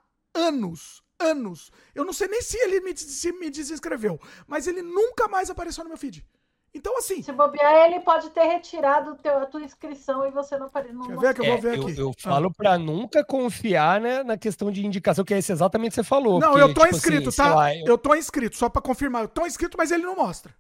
anos, 0.48 1.04
anos. 1.20 1.72
Eu 1.94 2.06
não 2.06 2.14
sei 2.14 2.28
nem 2.28 2.42
se 2.42 2.58
ele 2.58 2.80
me, 2.82 2.96
se 2.96 3.32
me 3.34 3.50
desinscreveu, 3.50 4.20
mas 4.48 4.68
ele 4.68 4.82
nunca 4.82 5.28
mais 5.28 5.50
apareceu 5.50 5.84
no 5.84 5.90
meu 5.90 5.98
feed. 5.98 6.26
Então, 6.72 6.96
assim. 7.00 7.24
Se 7.24 7.32
bobear, 7.32 7.88
ele 7.88 8.00
pode 8.02 8.30
ter 8.30 8.44
retirado 8.44 9.16
teu, 9.16 9.40
a 9.40 9.46
tua 9.48 9.62
inscrição 9.62 10.28
e 10.28 10.32
você 10.32 10.56
não 10.56 10.70
pare- 10.70 10.94
não. 10.94 11.08
Quer 11.08 11.18
ver 11.18 11.34
que 11.34 11.42
eu 11.42 11.46
vou 11.46 11.58
ver 11.58 11.74
É, 11.74 11.78
eu, 11.78 11.88
aqui? 11.88 12.00
eu 12.00 12.14
falo 12.20 12.54
pra 12.54 12.78
nunca 12.78 13.24
confiar 13.24 14.00
né, 14.00 14.22
na 14.22 14.38
questão 14.38 14.72
de 14.72 14.86
indicação, 14.86 15.26
que 15.26 15.34
é 15.34 15.40
esse 15.40 15.52
exatamente 15.52 15.90
o 15.90 15.92
que 15.94 15.96
você 15.96 16.04
falou. 16.04 16.40
Não, 16.40 16.52
porque, 16.52 16.64
eu 16.64 16.74
tô 16.74 16.82
tipo 16.84 16.96
inscrito, 16.96 17.30
assim, 17.30 17.38
tá? 17.38 17.56
lá, 17.56 17.76
eu... 17.76 17.98
tô 17.98 18.14
inscrito, 18.16 18.56
só 18.56 18.70
pra 18.70 18.84
confirmar. 18.84 19.24
Eu 19.24 19.28
tô 19.30 19.48
inscrito, 19.48 19.78
mas 19.78 19.90
ele 19.92 20.04
não 20.04 20.16
mostra. 20.16 20.54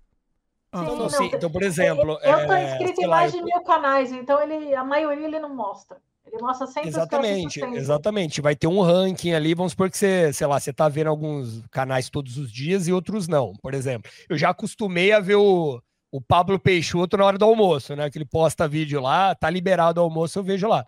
Ah. 0.71 0.81
Não, 0.81 0.95
não, 0.95 1.09
sim. 1.09 1.25
Então, 1.33 1.51
por 1.51 1.61
exemplo. 1.61 2.19
Eu 2.23 2.47
tô 2.47 2.53
é, 2.53 2.71
inscrito 2.71 3.01
em 3.01 3.05
lá, 3.07 3.17
mais 3.17 3.33
eu- 3.33 3.39
de 3.39 3.45
mil 3.45 3.61
canais, 3.61 4.11
então 4.11 4.41
ele, 4.41 4.73
a 4.73 4.83
maioria 4.83 5.27
ele 5.27 5.39
não 5.39 5.53
mostra. 5.55 6.01
Ele 6.31 6.41
mostra 6.41 6.67
sempre 6.67 6.89
Exatamente, 6.89 7.59
exatamente. 7.75 8.41
Vai 8.41 8.55
ter 8.55 8.67
um 8.67 8.81
ranking 8.81 9.33
ali, 9.33 9.53
vamos 9.53 9.71
supor 9.71 9.89
que 9.89 9.97
você, 9.97 10.31
sei 10.33 10.47
lá, 10.47 10.59
você 10.59 10.71
tá 10.71 10.87
vendo 10.87 11.07
alguns 11.07 11.63
canais 11.71 12.09
todos 12.09 12.37
os 12.37 12.51
dias 12.51 12.87
e 12.87 12.93
outros 12.93 13.27
não, 13.27 13.53
por 13.61 13.73
exemplo. 13.73 14.09
Eu 14.27 14.37
já 14.37 14.49
acostumei 14.49 15.11
a 15.11 15.19
ver 15.19 15.35
o, 15.35 15.81
o 16.11 16.21
Pablo 16.21 16.59
Peixoto 16.59 17.17
na 17.17 17.25
hora 17.25 17.37
do 17.37 17.45
almoço, 17.45 17.95
né? 17.95 18.09
Que 18.09 18.17
ele 18.17 18.25
posta 18.25 18.67
vídeo 18.67 19.01
lá, 19.01 19.33
tá 19.35 19.49
liberado 19.49 19.99
o 19.99 20.03
almoço, 20.03 20.39
eu 20.39 20.43
vejo 20.43 20.67
lá. 20.67 20.85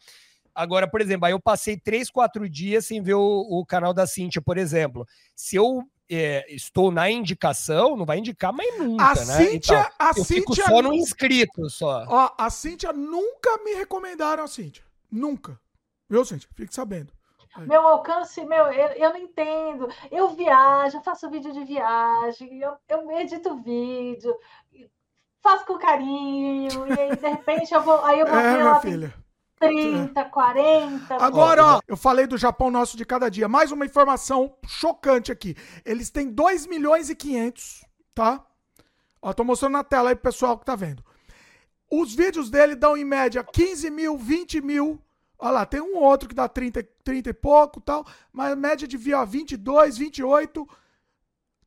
Agora, 0.53 0.87
por 0.87 0.99
exemplo, 1.01 1.25
aí 1.25 1.31
eu 1.31 1.39
passei 1.39 1.77
três, 1.77 2.09
quatro 2.09 2.47
dias 2.49 2.85
sem 2.85 3.01
ver 3.01 3.13
o, 3.13 3.47
o 3.49 3.65
canal 3.65 3.93
da 3.93 4.05
Cíntia, 4.05 4.41
por 4.41 4.57
exemplo. 4.57 5.07
Se 5.35 5.55
eu 5.55 5.81
é, 6.09 6.45
estou 6.53 6.91
na 6.91 7.09
indicação, 7.09 7.95
não 7.95 8.05
vai 8.05 8.17
indicar 8.19 8.51
mais 8.51 8.77
nunca, 8.77 9.11
A 9.11 9.15
né? 9.15 9.37
Cíntia, 9.37 9.79
Então, 9.79 9.91
a 9.97 10.11
eu 10.17 10.25
fico 10.25 10.53
Cíntia 10.53 10.65
só 10.69 10.81
no 10.81 10.89
nu- 10.89 10.93
inscrito, 10.93 11.69
só. 11.69 12.05
Ó, 12.07 12.29
a 12.37 12.49
Cíntia 12.49 12.91
nunca 12.91 13.63
me 13.63 13.73
recomendaram 13.75 14.43
a 14.43 14.47
Cíntia. 14.47 14.83
Nunca. 15.11 15.59
Viu, 16.09 16.23
Cíntia? 16.25 16.49
Fique 16.55 16.73
sabendo. 16.73 17.13
Meu 17.59 17.85
alcance, 17.85 18.43
meu, 18.45 18.65
eu, 18.67 18.87
eu 18.89 19.09
não 19.09 19.17
entendo. 19.17 19.89
Eu 20.09 20.29
viajo, 20.29 20.97
eu 20.97 21.01
faço 21.01 21.29
vídeo 21.29 21.51
de 21.51 21.65
viagem, 21.65 22.59
eu, 22.59 22.77
eu 22.87 23.11
edito 23.11 23.61
vídeo, 23.61 24.33
faço 25.41 25.65
com 25.65 25.77
carinho, 25.77 26.87
e 26.87 26.99
aí, 26.99 27.15
de 27.15 27.27
repente, 27.27 27.73
eu 27.73 27.81
vou, 27.81 28.03
aí 28.05 28.19
eu 28.19 28.25
vou 28.25 28.35
É, 28.39 28.55
ver 28.55 28.63
lá 28.63 28.79
filha. 28.79 29.13
30, 29.59 30.25
40. 30.25 31.15
Agora, 31.15 31.65
ó, 31.65 31.81
eu 31.87 31.95
falei 31.95 32.25
do 32.25 32.37
Japão 32.37 32.71
nosso 32.71 32.97
de 32.97 33.05
cada 33.05 33.29
dia. 33.29 33.47
Mais 33.47 33.71
uma 33.71 33.85
informação 33.85 34.55
chocante 34.65 35.31
aqui. 35.31 35.55
Eles 35.85 36.09
têm 36.09 36.31
2 36.31 36.65
milhões 36.65 37.11
e 37.11 37.15
500, 37.15 37.85
tá? 38.15 38.43
Ó, 39.21 39.31
tô 39.33 39.43
mostrando 39.43 39.73
na 39.73 39.83
tela 39.83 40.09
aí 40.09 40.15
pro 40.15 40.31
pessoal 40.31 40.57
que 40.57 40.65
tá 40.65 40.75
vendo. 40.75 41.03
Os 41.91 42.15
vídeos 42.15 42.49
dele 42.49 42.73
dão 42.73 42.95
em 42.95 43.03
média 43.03 43.43
15 43.43 43.89
mil, 43.89 44.17
20 44.17 44.61
mil. 44.61 45.01
Olha 45.37 45.51
lá, 45.51 45.65
tem 45.65 45.81
um 45.81 45.97
outro 45.97 46.29
que 46.29 46.35
dá 46.35 46.47
30, 46.47 46.87
30 47.03 47.29
e 47.29 47.33
pouco 47.33 47.79
e 47.79 47.81
tal. 47.81 48.07
Mas 48.31 48.53
a 48.53 48.55
média 48.55 48.87
de 48.87 48.95
view, 48.95 49.17
ó, 49.17 49.25
22, 49.25 49.97
28, 49.97 50.67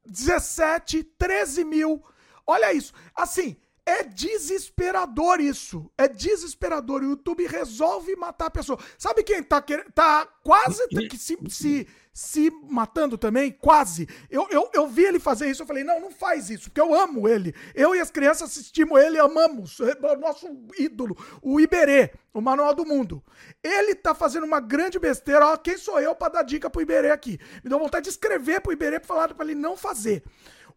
17, 0.07 1.05
13 1.05 1.65
mil. 1.65 2.03
Olha 2.47 2.73
isso. 2.73 2.94
Assim, 3.15 3.57
é 3.85 4.03
desesperador 4.03 5.40
isso. 5.40 5.90
É 5.99 6.08
desesperador. 6.08 7.03
O 7.03 7.10
YouTube 7.10 7.47
resolve 7.47 8.17
matar 8.17 8.47
a 8.47 8.51
pessoa. 8.51 8.78
Sabe 8.97 9.23
quem 9.23 9.42
tá, 9.42 9.60
querendo, 9.60 9.92
tá 9.92 10.26
quase 10.42 10.87
que 10.89 11.19
se, 11.19 11.37
se, 11.49 11.87
se 12.15 12.49
matando 12.71 13.19
também? 13.19 13.51
Quase. 13.51 14.09
Eu, 14.31 14.47
eu, 14.49 14.71
eu 14.73 14.87
vi 14.87 15.03
ele 15.03 15.19
fazer 15.19 15.51
isso. 15.51 15.63
Eu 15.63 15.67
falei, 15.67 15.83
não, 15.83 16.01
não 16.01 16.13
faz 16.13 16.49
isso, 16.49 16.71
porque 16.71 16.81
eu 16.81 16.95
amo 16.95 17.29
ele. 17.29 17.53
Eu 17.75 17.93
e 17.93 18.01
as 18.01 18.09
crianças 18.09 18.51
assistimos 18.51 19.01
ele, 19.03 19.19
amamos. 19.19 19.81
É 19.81 20.15
o 20.15 20.21
nosso 20.21 20.47
ídolo, 20.79 21.17
o 21.43 21.61
Iberê, 21.61 22.13
o 22.33 22.41
Manual 22.41 22.73
do 22.73 22.87
Mundo. 22.87 23.21
Ele 23.63 23.97
tá 23.97 24.15
fazendo 24.15 24.45
uma 24.45 24.61
grande 24.61 24.97
besteira. 24.99 25.45
Ó, 25.45 25.57
quem 25.57 25.77
sou 25.77 26.01
eu 26.01 26.15
pra 26.15 26.29
dar 26.29 26.43
dica 26.45 26.71
pro 26.71 26.81
Iberê 26.81 27.11
aqui? 27.11 27.41
Me 27.65 27.69
deu 27.69 27.81
vontade 27.81 28.05
de 28.05 28.11
escrever 28.11 28.61
pro 28.61 28.73
Iberê 28.73 29.01
pra 29.01 29.09
falar 29.09 29.35
pra 29.35 29.45
ele 29.45 29.57
não 29.57 29.77
fazer. 29.77 30.23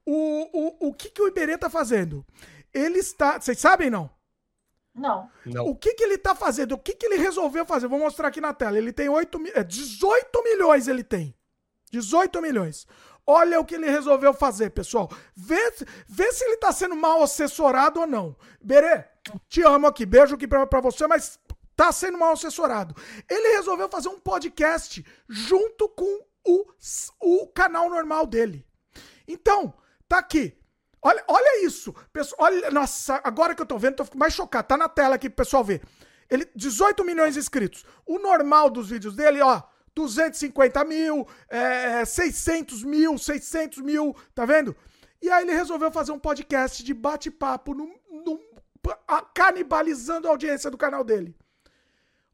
O, 0.03 0.49
o, 0.51 0.87
o 0.89 0.93
que, 0.93 1.09
que 1.09 1.21
o 1.21 1.27
Iberê 1.27 1.55
tá 1.55 1.69
fazendo? 1.69 2.25
Ele 2.73 2.97
está. 2.97 3.39
Vocês 3.39 3.59
sabem, 3.59 3.91
não? 3.91 4.16
Não. 4.97 5.29
O 5.67 5.75
que, 5.75 5.93
que 5.93 6.03
ele 6.03 6.17
tá 6.17 6.33
fazendo? 6.35 6.73
O 6.73 6.77
que, 6.77 6.93
que 6.95 7.05
ele 7.05 7.17
resolveu 7.17 7.65
fazer? 7.65 7.87
Vou 7.87 7.99
mostrar 7.99 8.27
aqui 8.29 8.41
na 8.41 8.53
tela. 8.53 8.77
Ele 8.77 8.91
tem 8.91 9.07
8, 9.07 9.39
mi- 9.39 9.51
é, 9.53 9.63
18 9.63 10.43
milhões, 10.43 10.87
ele 10.87 11.03
tem. 11.03 11.35
18 11.91 12.41
milhões. 12.41 12.85
Olha 13.25 13.59
o 13.59 13.65
que 13.65 13.75
ele 13.75 13.89
resolveu 13.89 14.33
fazer, 14.33 14.69
pessoal. 14.71 15.09
Vê, 15.35 15.71
vê 16.07 16.31
se 16.31 16.43
ele 16.45 16.57
tá 16.57 16.71
sendo 16.71 16.95
mal 16.95 17.21
assessorado 17.21 17.99
ou 17.99 18.07
não. 18.07 18.35
Berê, 18.61 19.03
te 19.49 19.61
amo 19.61 19.87
aqui. 19.87 20.05
Beijo 20.05 20.35
aqui 20.35 20.47
pra, 20.47 20.65
pra 20.65 20.79
você, 20.81 21.05
mas 21.07 21.37
tá 21.75 21.91
sendo 21.91 22.17
mal 22.17 22.31
assessorado. 22.31 22.95
Ele 23.29 23.55
resolveu 23.57 23.89
fazer 23.89 24.09
um 24.09 24.19
podcast 24.19 25.05
junto 25.27 25.89
com 25.89 26.21
o, 26.47 26.65
o 27.21 27.47
canal 27.47 27.89
normal 27.89 28.25
dele. 28.25 28.65
Então, 29.27 29.73
tá 30.07 30.17
aqui. 30.19 30.57
Olha, 31.01 31.23
olha 31.27 31.65
isso. 31.65 31.93
Pessoal, 32.11 32.51
olha, 32.51 32.71
nossa, 32.71 33.21
agora 33.23 33.55
que 33.55 33.61
eu 33.61 33.65
tô 33.65 33.77
vendo, 33.77 33.95
tô 33.95 34.05
ficando 34.05 34.19
mais 34.19 34.33
chocado. 34.33 34.67
Tá 34.67 34.77
na 34.77 34.89
tela 34.89 35.15
aqui 35.15 35.29
pro 35.29 35.43
pessoal 35.43 35.63
ver. 35.63 35.81
Ele, 36.29 36.49
18 36.55 37.03
milhões 37.03 37.33
de 37.35 37.39
inscritos. 37.39 37.85
O 38.05 38.19
normal 38.19 38.69
dos 38.69 38.89
vídeos 38.89 39.15
dele, 39.15 39.41
ó, 39.41 39.61
250 39.95 40.83
mil, 40.83 41.27
é, 41.49 42.05
600 42.05 42.83
mil, 42.83 43.17
600 43.17 43.79
mil, 43.79 44.15
tá 44.35 44.45
vendo? 44.45 44.75
E 45.21 45.29
aí 45.29 45.43
ele 45.43 45.53
resolveu 45.53 45.91
fazer 45.91 46.11
um 46.11 46.19
podcast 46.19 46.83
de 46.83 46.93
bate-papo, 46.93 47.75
canibalizando 49.33 50.27
a 50.27 50.31
audiência 50.31 50.69
do 50.69 50.77
canal 50.77 51.03
dele. 51.03 51.35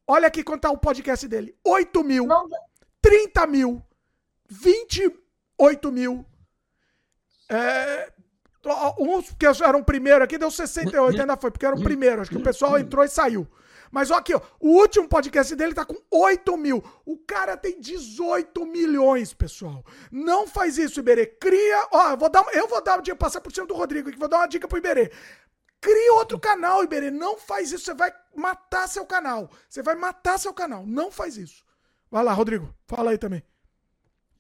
Olha 0.06 0.28
aqui 0.28 0.44
quanto 0.44 0.62
tá 0.62 0.72
o 0.72 0.78
podcast 0.78 1.26
dele. 1.28 1.58
8 1.64 2.04
mil, 2.04 2.28
30 3.02 3.48
mil, 3.48 3.82
28 4.50 5.92
mil. 5.92 6.26
É, 7.50 8.13
uns 9.00 9.32
que 9.32 9.46
eram 9.46 9.80
o 9.80 9.84
primeiro 9.84 10.24
aqui 10.24 10.38
deu 10.38 10.50
68, 10.50 11.20
ainda 11.20 11.38
foi, 11.38 11.52
porque 11.52 11.66
era 11.66 11.76
o 11.76 11.82
primeiro. 11.82 12.22
Acho 12.22 12.32
que 12.32 12.38
o 12.38 12.44
pessoal 12.44 12.80
entrou 12.80 13.04
e 13.04 13.08
saiu. 13.08 13.48
Mas 13.92 14.10
ó 14.10 14.16
aqui, 14.16 14.34
ó, 14.34 14.42
o 14.60 14.70
último 14.70 15.08
podcast 15.08 15.56
dele 15.56 15.76
tá 15.76 15.86
com 15.86 15.96
8 16.10 16.58
mil. 16.58 16.84
O 17.06 17.16
cara 17.16 17.56
tem 17.56 17.80
18 17.80 18.66
milhões, 18.66 19.36
pessoal. 19.36 19.86
Não 20.12 20.48
faz 20.48 20.80
isso, 20.80 21.00
Iberê. 21.00 21.28
Cria. 21.28 21.88
Ó, 21.92 22.10
eu 22.10 22.18
vou 22.18 22.28
dar, 22.28 22.44
eu 22.54 22.68
vou 22.68 22.84
dar 22.84 23.02
dica, 23.04 23.16
passar 23.16 23.40
por 23.40 23.54
cima 23.54 23.68
do 23.68 23.76
Rodrigo 23.76 24.10
aqui, 24.10 24.18
vou 24.18 24.28
dar 24.28 24.38
uma 24.38 24.48
dica 24.48 24.68
pro 24.68 24.80
Iberê. 24.80 25.12
Cria 25.80 26.14
outro 26.14 26.40
canal, 26.40 26.84
Iberê. 26.84 27.12
Não 27.12 27.38
faz 27.38 27.72
isso, 27.72 27.86
você 27.86 27.94
vai 27.94 28.12
matar 28.36 28.88
seu 28.88 29.06
canal. 29.06 29.52
Você 29.70 29.84
vai 29.84 29.94
matar 29.94 30.40
seu 30.40 30.54
canal. 30.54 30.84
Não 30.88 31.12
faz 31.12 31.38
isso. 31.38 31.64
Vai 32.10 32.24
lá, 32.24 32.34
Rodrigo. 32.34 32.74
Fala 32.88 33.12
aí 33.12 33.18
também. 33.20 33.44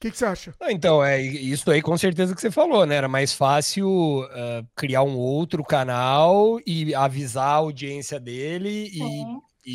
O 0.03 0.05
que, 0.05 0.11
que 0.11 0.17
você 0.17 0.25
acha? 0.25 0.53
Ah, 0.59 0.69
Então, 0.69 1.01
é 1.01 1.21
isso 1.21 1.71
aí 1.71 1.81
com 1.81 1.95
certeza 1.97 2.35
que 2.35 2.41
você 2.41 2.51
falou, 2.51 2.85
né? 2.85 2.95
Era 2.95 3.07
mais 3.07 3.31
fácil 3.31 4.27
ah, 4.31 4.61
criar 4.75 5.01
um 5.03 5.15
outro 5.17 5.63
canal 5.63 6.59
e 6.67 6.93
avisar 6.93 7.47
a 7.47 7.53
audiência 7.53 8.19
dele 8.19 8.89
e, 8.93 9.23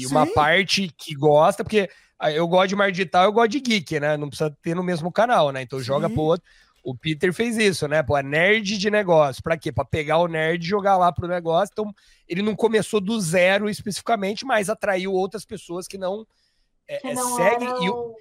e 0.02 0.06
uma 0.06 0.26
Sim. 0.26 0.34
parte 0.34 0.90
que 0.98 1.14
gosta, 1.14 1.64
porque 1.64 1.88
ah, 2.18 2.30
eu 2.30 2.46
gosto 2.46 2.68
de 2.68 2.76
mar 2.76 2.90
digital, 2.92 3.24
eu 3.24 3.32
gosto 3.32 3.48
de 3.52 3.60
geek, 3.60 3.98
né? 4.00 4.18
Não 4.18 4.28
precisa 4.28 4.54
ter 4.60 4.74
no 4.76 4.82
mesmo 4.82 5.10
canal, 5.10 5.50
né? 5.50 5.62
Então 5.62 5.80
joga 5.80 6.08
Sim. 6.08 6.14
pro 6.14 6.22
outro. 6.24 6.46
O 6.84 6.94
Peter 6.94 7.32
fez 7.32 7.56
isso, 7.56 7.88
né? 7.88 8.02
Pô, 8.02 8.14
é 8.16 8.22
nerd 8.22 8.76
de 8.76 8.90
negócio. 8.90 9.42
Pra 9.42 9.56
quê? 9.56 9.72
Pra 9.72 9.84
pegar 9.84 10.18
o 10.18 10.28
nerd 10.28 10.62
e 10.62 10.68
jogar 10.68 10.98
lá 10.98 11.10
pro 11.10 11.26
negócio. 11.26 11.70
Então, 11.72 11.90
ele 12.28 12.42
não 12.42 12.54
começou 12.54 13.00
do 13.00 13.18
zero 13.18 13.68
especificamente, 13.70 14.44
mas 14.44 14.68
atraiu 14.68 15.12
outras 15.14 15.46
pessoas 15.46 15.88
que 15.88 15.96
não, 15.96 16.26
é, 16.86 16.98
Que 16.98 17.08
é, 17.08 17.14
não 17.14 17.34
seguem. 17.36 17.68
eram- 17.68 17.82
E, 17.82 17.88
o- 17.90 18.14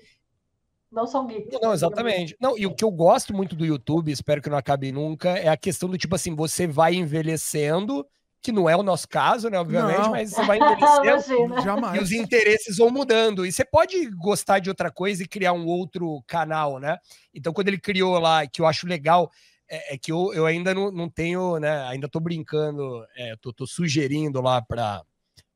Não 0.97 1.05
são 1.05 1.27
geeks. 1.27 1.59
não, 1.61 1.73
exatamente. 1.73 2.35
Não, 2.41 2.57
e 2.57 2.65
o 2.65 2.73
que 2.73 2.83
eu 2.83 2.89
gosto 2.89 3.35
muito 3.35 3.55
do 3.55 3.63
YouTube, 3.63 4.11
espero 4.11 4.41
que 4.41 4.49
não 4.49 4.57
acabe 4.57 4.91
nunca, 4.91 5.29
é 5.29 5.47
a 5.47 5.55
questão 5.55 5.87
do 5.87 5.95
tipo 5.95 6.15
assim, 6.15 6.33
você 6.33 6.65
vai 6.65 6.95
envelhecendo, 6.95 8.03
que 8.41 8.51
não 8.51 8.67
é 8.67 8.75
o 8.75 8.81
nosso 8.81 9.07
caso, 9.07 9.47
né, 9.47 9.59
obviamente, 9.59 9.99
Não. 9.99 10.09
mas 10.09 10.31
você 10.31 10.43
vai 10.43 10.57
envelhecendo. 10.57 11.61
Jamais. 11.61 11.99
e 12.01 12.03
os 12.03 12.11
interesses 12.11 12.77
vão 12.77 12.89
mudando. 12.89 13.45
E 13.45 13.51
você 13.51 13.63
pode 13.63 14.09
gostar 14.09 14.57
de 14.57 14.69
outra 14.69 14.89
coisa 14.89 15.21
e 15.21 15.27
criar 15.27 15.53
um 15.53 15.67
outro 15.67 16.23
canal, 16.25 16.79
né? 16.79 16.97
Então, 17.31 17.53
quando 17.53 17.67
ele 17.67 17.79
criou 17.79 18.17
lá, 18.17 18.47
que 18.47 18.59
eu 18.59 18.65
acho 18.65 18.87
legal, 18.87 19.29
é, 19.69 19.93
é 19.93 19.97
que 19.99 20.11
eu, 20.11 20.33
eu 20.33 20.47
ainda 20.47 20.73
não, 20.73 20.91
não 20.91 21.07
tenho, 21.07 21.59
né, 21.59 21.83
ainda 21.83 22.09
tô 22.09 22.19
brincando, 22.19 23.05
é, 23.15 23.35
tô, 23.39 23.53
tô 23.53 23.67
sugerindo 23.67 24.41
lá 24.41 24.63
pra, 24.63 25.03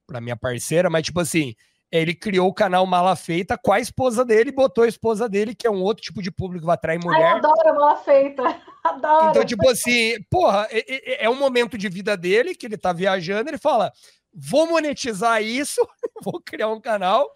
pra 0.05 0.21
minha 0.21 0.37
parceira, 0.37 0.87
mas 0.87 1.03
tipo 1.03 1.19
assim, 1.19 1.55
ele 1.91 2.15
criou 2.15 2.47
o 2.47 2.53
canal 2.53 2.85
Mala 2.87 3.15
Feita 3.15 3.57
com 3.57 3.71
a 3.73 3.79
esposa 3.79 4.23
dele, 4.23 4.51
botou 4.51 4.83
a 4.85 4.87
esposa 4.87 5.27
dele, 5.27 5.53
que 5.53 5.67
é 5.67 5.69
um 5.69 5.81
outro 5.81 6.01
tipo 6.03 6.21
de 6.21 6.31
público 6.31 6.61
que 6.61 6.65
vai 6.65 6.75
atrair 6.75 6.99
Ai, 6.99 7.03
mulher. 7.03 7.31
eu 7.31 7.37
adoro 7.37 7.69
a 7.69 7.73
mala 7.73 7.95
feita. 7.97 8.43
Adoro. 8.83 9.29
Então, 9.29 9.45
tipo 9.45 9.69
assim, 9.69 10.15
porra, 10.29 10.67
é, 10.71 10.79
é- 11.21 11.25
é 11.25 11.29
um 11.29 11.35
momento 11.35 11.77
de 11.77 11.87
vida 11.89 12.17
dele 12.17 12.55
que 12.55 12.65
ele 12.65 12.77
tá 12.77 12.91
viajando, 12.93 13.49
ele 13.49 13.57
fala: 13.59 13.91
vou 14.33 14.67
monetizar 14.67 15.43
isso, 15.43 15.79
vou 16.23 16.41
criar 16.41 16.69
um 16.69 16.81
canal. 16.81 17.29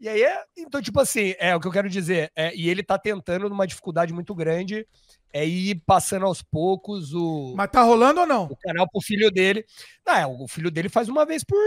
E 0.00 0.08
aí 0.08 0.22
é. 0.22 0.42
Então, 0.56 0.80
tipo 0.80 0.98
assim, 0.98 1.34
é 1.38 1.54
o 1.54 1.60
que 1.60 1.66
eu 1.66 1.72
quero 1.72 1.90
dizer. 1.90 2.32
é, 2.34 2.54
e 2.54 2.70
ele 2.70 2.82
tá 2.82 2.96
tentando 2.96 3.48
numa 3.50 3.66
dificuldade 3.66 4.12
muito 4.14 4.34
grande 4.34 4.86
é 5.32 5.46
ir 5.46 5.80
passando 5.86 6.26
aos 6.26 6.42
poucos 6.42 7.12
o. 7.14 7.54
Mas 7.56 7.70
tá 7.70 7.82
rolando 7.82 8.20
ou 8.20 8.26
não? 8.26 8.44
O 8.44 8.56
canal 8.56 8.88
pro 8.90 9.00
filho 9.00 9.30
dele. 9.30 9.64
Não, 10.06 10.14
é, 10.14 10.26
o 10.26 10.48
filho 10.48 10.70
dele 10.70 10.88
faz 10.88 11.08
uma 11.08 11.24
vez 11.24 11.44
por, 11.44 11.58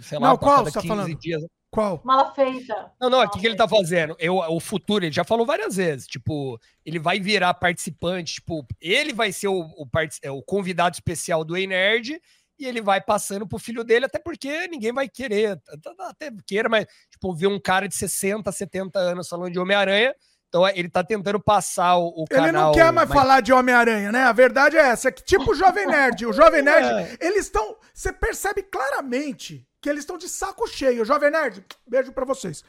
sei 0.00 0.18
lá, 0.18 0.28
Não, 0.28 0.36
qual 0.36 0.56
cada 0.56 0.70
você 0.70 0.80
tá 0.80 0.86
falando? 0.86 1.14
dias. 1.16 1.42
Qual? 1.74 2.00
Mala 2.04 2.32
feita. 2.32 2.92
Não, 3.00 3.10
não, 3.10 3.20
o 3.20 3.28
que, 3.28 3.40
que 3.40 3.46
ele 3.48 3.56
tá 3.56 3.66
fazendo? 3.66 4.14
Eu, 4.20 4.36
o 4.36 4.60
futuro, 4.60 5.04
ele 5.04 5.12
já 5.12 5.24
falou 5.24 5.44
várias 5.44 5.74
vezes. 5.74 6.06
Tipo, 6.06 6.56
ele 6.86 7.00
vai 7.00 7.18
virar 7.18 7.52
participante, 7.54 8.34
tipo, 8.34 8.64
ele 8.80 9.12
vai 9.12 9.32
ser 9.32 9.48
o, 9.48 9.60
o, 9.62 9.88
é, 10.22 10.30
o 10.30 10.40
convidado 10.40 10.94
especial 10.94 11.42
do 11.44 11.56
Ei 11.56 11.66
Nerd 11.66 12.20
e 12.56 12.64
ele 12.64 12.80
vai 12.80 13.00
passando 13.00 13.44
pro 13.44 13.58
filho 13.58 13.82
dele, 13.82 14.04
até 14.04 14.20
porque 14.20 14.68
ninguém 14.68 14.92
vai 14.92 15.08
querer, 15.08 15.60
até 16.08 16.30
queira, 16.46 16.68
mas, 16.68 16.86
tipo, 17.10 17.34
ver 17.34 17.48
um 17.48 17.58
cara 17.58 17.88
de 17.88 17.96
60, 17.96 18.52
70 18.52 18.96
anos 18.96 19.28
falando 19.28 19.52
de 19.52 19.58
Homem-Aranha. 19.58 20.14
Então, 20.48 20.68
ele 20.68 20.88
tá 20.88 21.02
tentando 21.02 21.40
passar 21.40 21.96
o, 21.96 22.10
o 22.10 22.24
Ele 22.30 22.40
canal. 22.40 22.66
não 22.66 22.72
quer 22.72 22.92
mais 22.92 23.08
falar 23.12 23.40
de 23.40 23.52
Homem-Aranha, 23.52 24.12
né? 24.12 24.22
A 24.22 24.32
verdade 24.32 24.76
é 24.76 24.82
essa, 24.82 25.08
é 25.08 25.10
que 25.10 25.24
tipo 25.24 25.50
o 25.50 25.54
Jovem 25.56 25.84
Nerd. 25.90 26.24
O 26.26 26.32
Jovem 26.32 26.62
Nerd, 26.62 26.86
É. 26.86 27.26
eles 27.26 27.46
estão. 27.46 27.76
Você 27.92 28.12
percebe 28.12 28.62
claramente 28.62 29.66
que 29.84 29.90
eles 29.90 30.00
estão 30.00 30.16
de 30.16 30.30
saco 30.30 30.66
cheio. 30.66 31.04
Jovem 31.04 31.30
Nerd, 31.30 31.62
beijo 31.86 32.10
pra 32.10 32.24
vocês. 32.24 32.64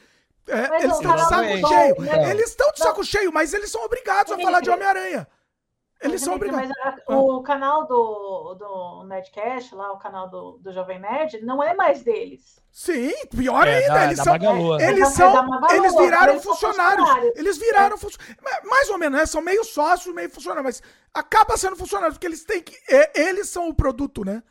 É, 0.46 0.82
eles 0.84 0.94
estão 0.96 1.16
de 1.16 1.22
saco 1.22 1.68
cheio. 1.68 2.00
né? 2.02 2.30
Eles 2.30 2.48
estão 2.50 2.70
de 2.72 2.78
saco 2.78 3.04
cheio, 3.04 3.32
mas 3.32 3.54
eles 3.54 3.70
são 3.70 3.82
obrigados 3.84 4.30
a 4.32 4.38
falar 4.38 4.60
de 4.60 4.68
Homem-Aranha. 4.68 5.26
Eles 5.98 6.20
são 6.20 6.34
Dimitri, 6.38 6.54
obrigados. 6.56 6.76
Mas 6.84 7.02
a- 7.08 7.18
o 7.18 7.42
canal 7.42 7.86
do, 7.86 8.54
do 8.54 9.04
Nerdcast, 9.08 9.74
lá, 9.74 9.92
o 9.92 9.98
canal 9.98 10.28
do, 10.28 10.58
do 10.58 10.70
Jovem 10.74 10.98
Nerd, 11.00 11.40
não 11.40 11.62
é 11.62 11.72
mais 11.74 12.02
deles. 12.02 12.60
Sim, 12.70 13.14
pior 13.34 13.66
É, 13.66 13.76
ainda, 13.78 13.94
da- 13.94 14.04
eles 14.04 14.18
da 14.18 14.24
são, 14.24 14.32
Magalu, 14.34 14.76
né? 14.76 14.90
eles 14.90 15.08
É 15.08 15.10
são, 15.12 15.32
Magalu, 15.32 15.74
eles 15.74 15.96
viraram 15.96 16.32
eles 16.34 16.44
funcionários, 16.44 17.08
funcionários. 17.08 17.38
eles 17.38 17.56
viraram 17.56 17.96
funcionários, 17.96 18.68
mais 18.68 18.90
ou 18.90 18.98
menos, 18.98 19.18
né? 19.18 19.24
São 19.24 19.40
meio 19.40 19.64
sócios, 19.64 20.14
meio 20.14 20.28
funcionários, 20.28 20.64
mas 20.64 20.82
acaba 21.14 21.56
sendo 21.56 21.76
funcionários 21.76 22.18
porque 22.18 22.26
eles 22.26 22.44
têm 22.44 22.60
que, 22.62 22.76
é, 22.94 23.18
eles 23.18 23.48
são 23.48 23.66
o 23.70 23.74
produto, 23.74 24.22
né? 24.22 24.42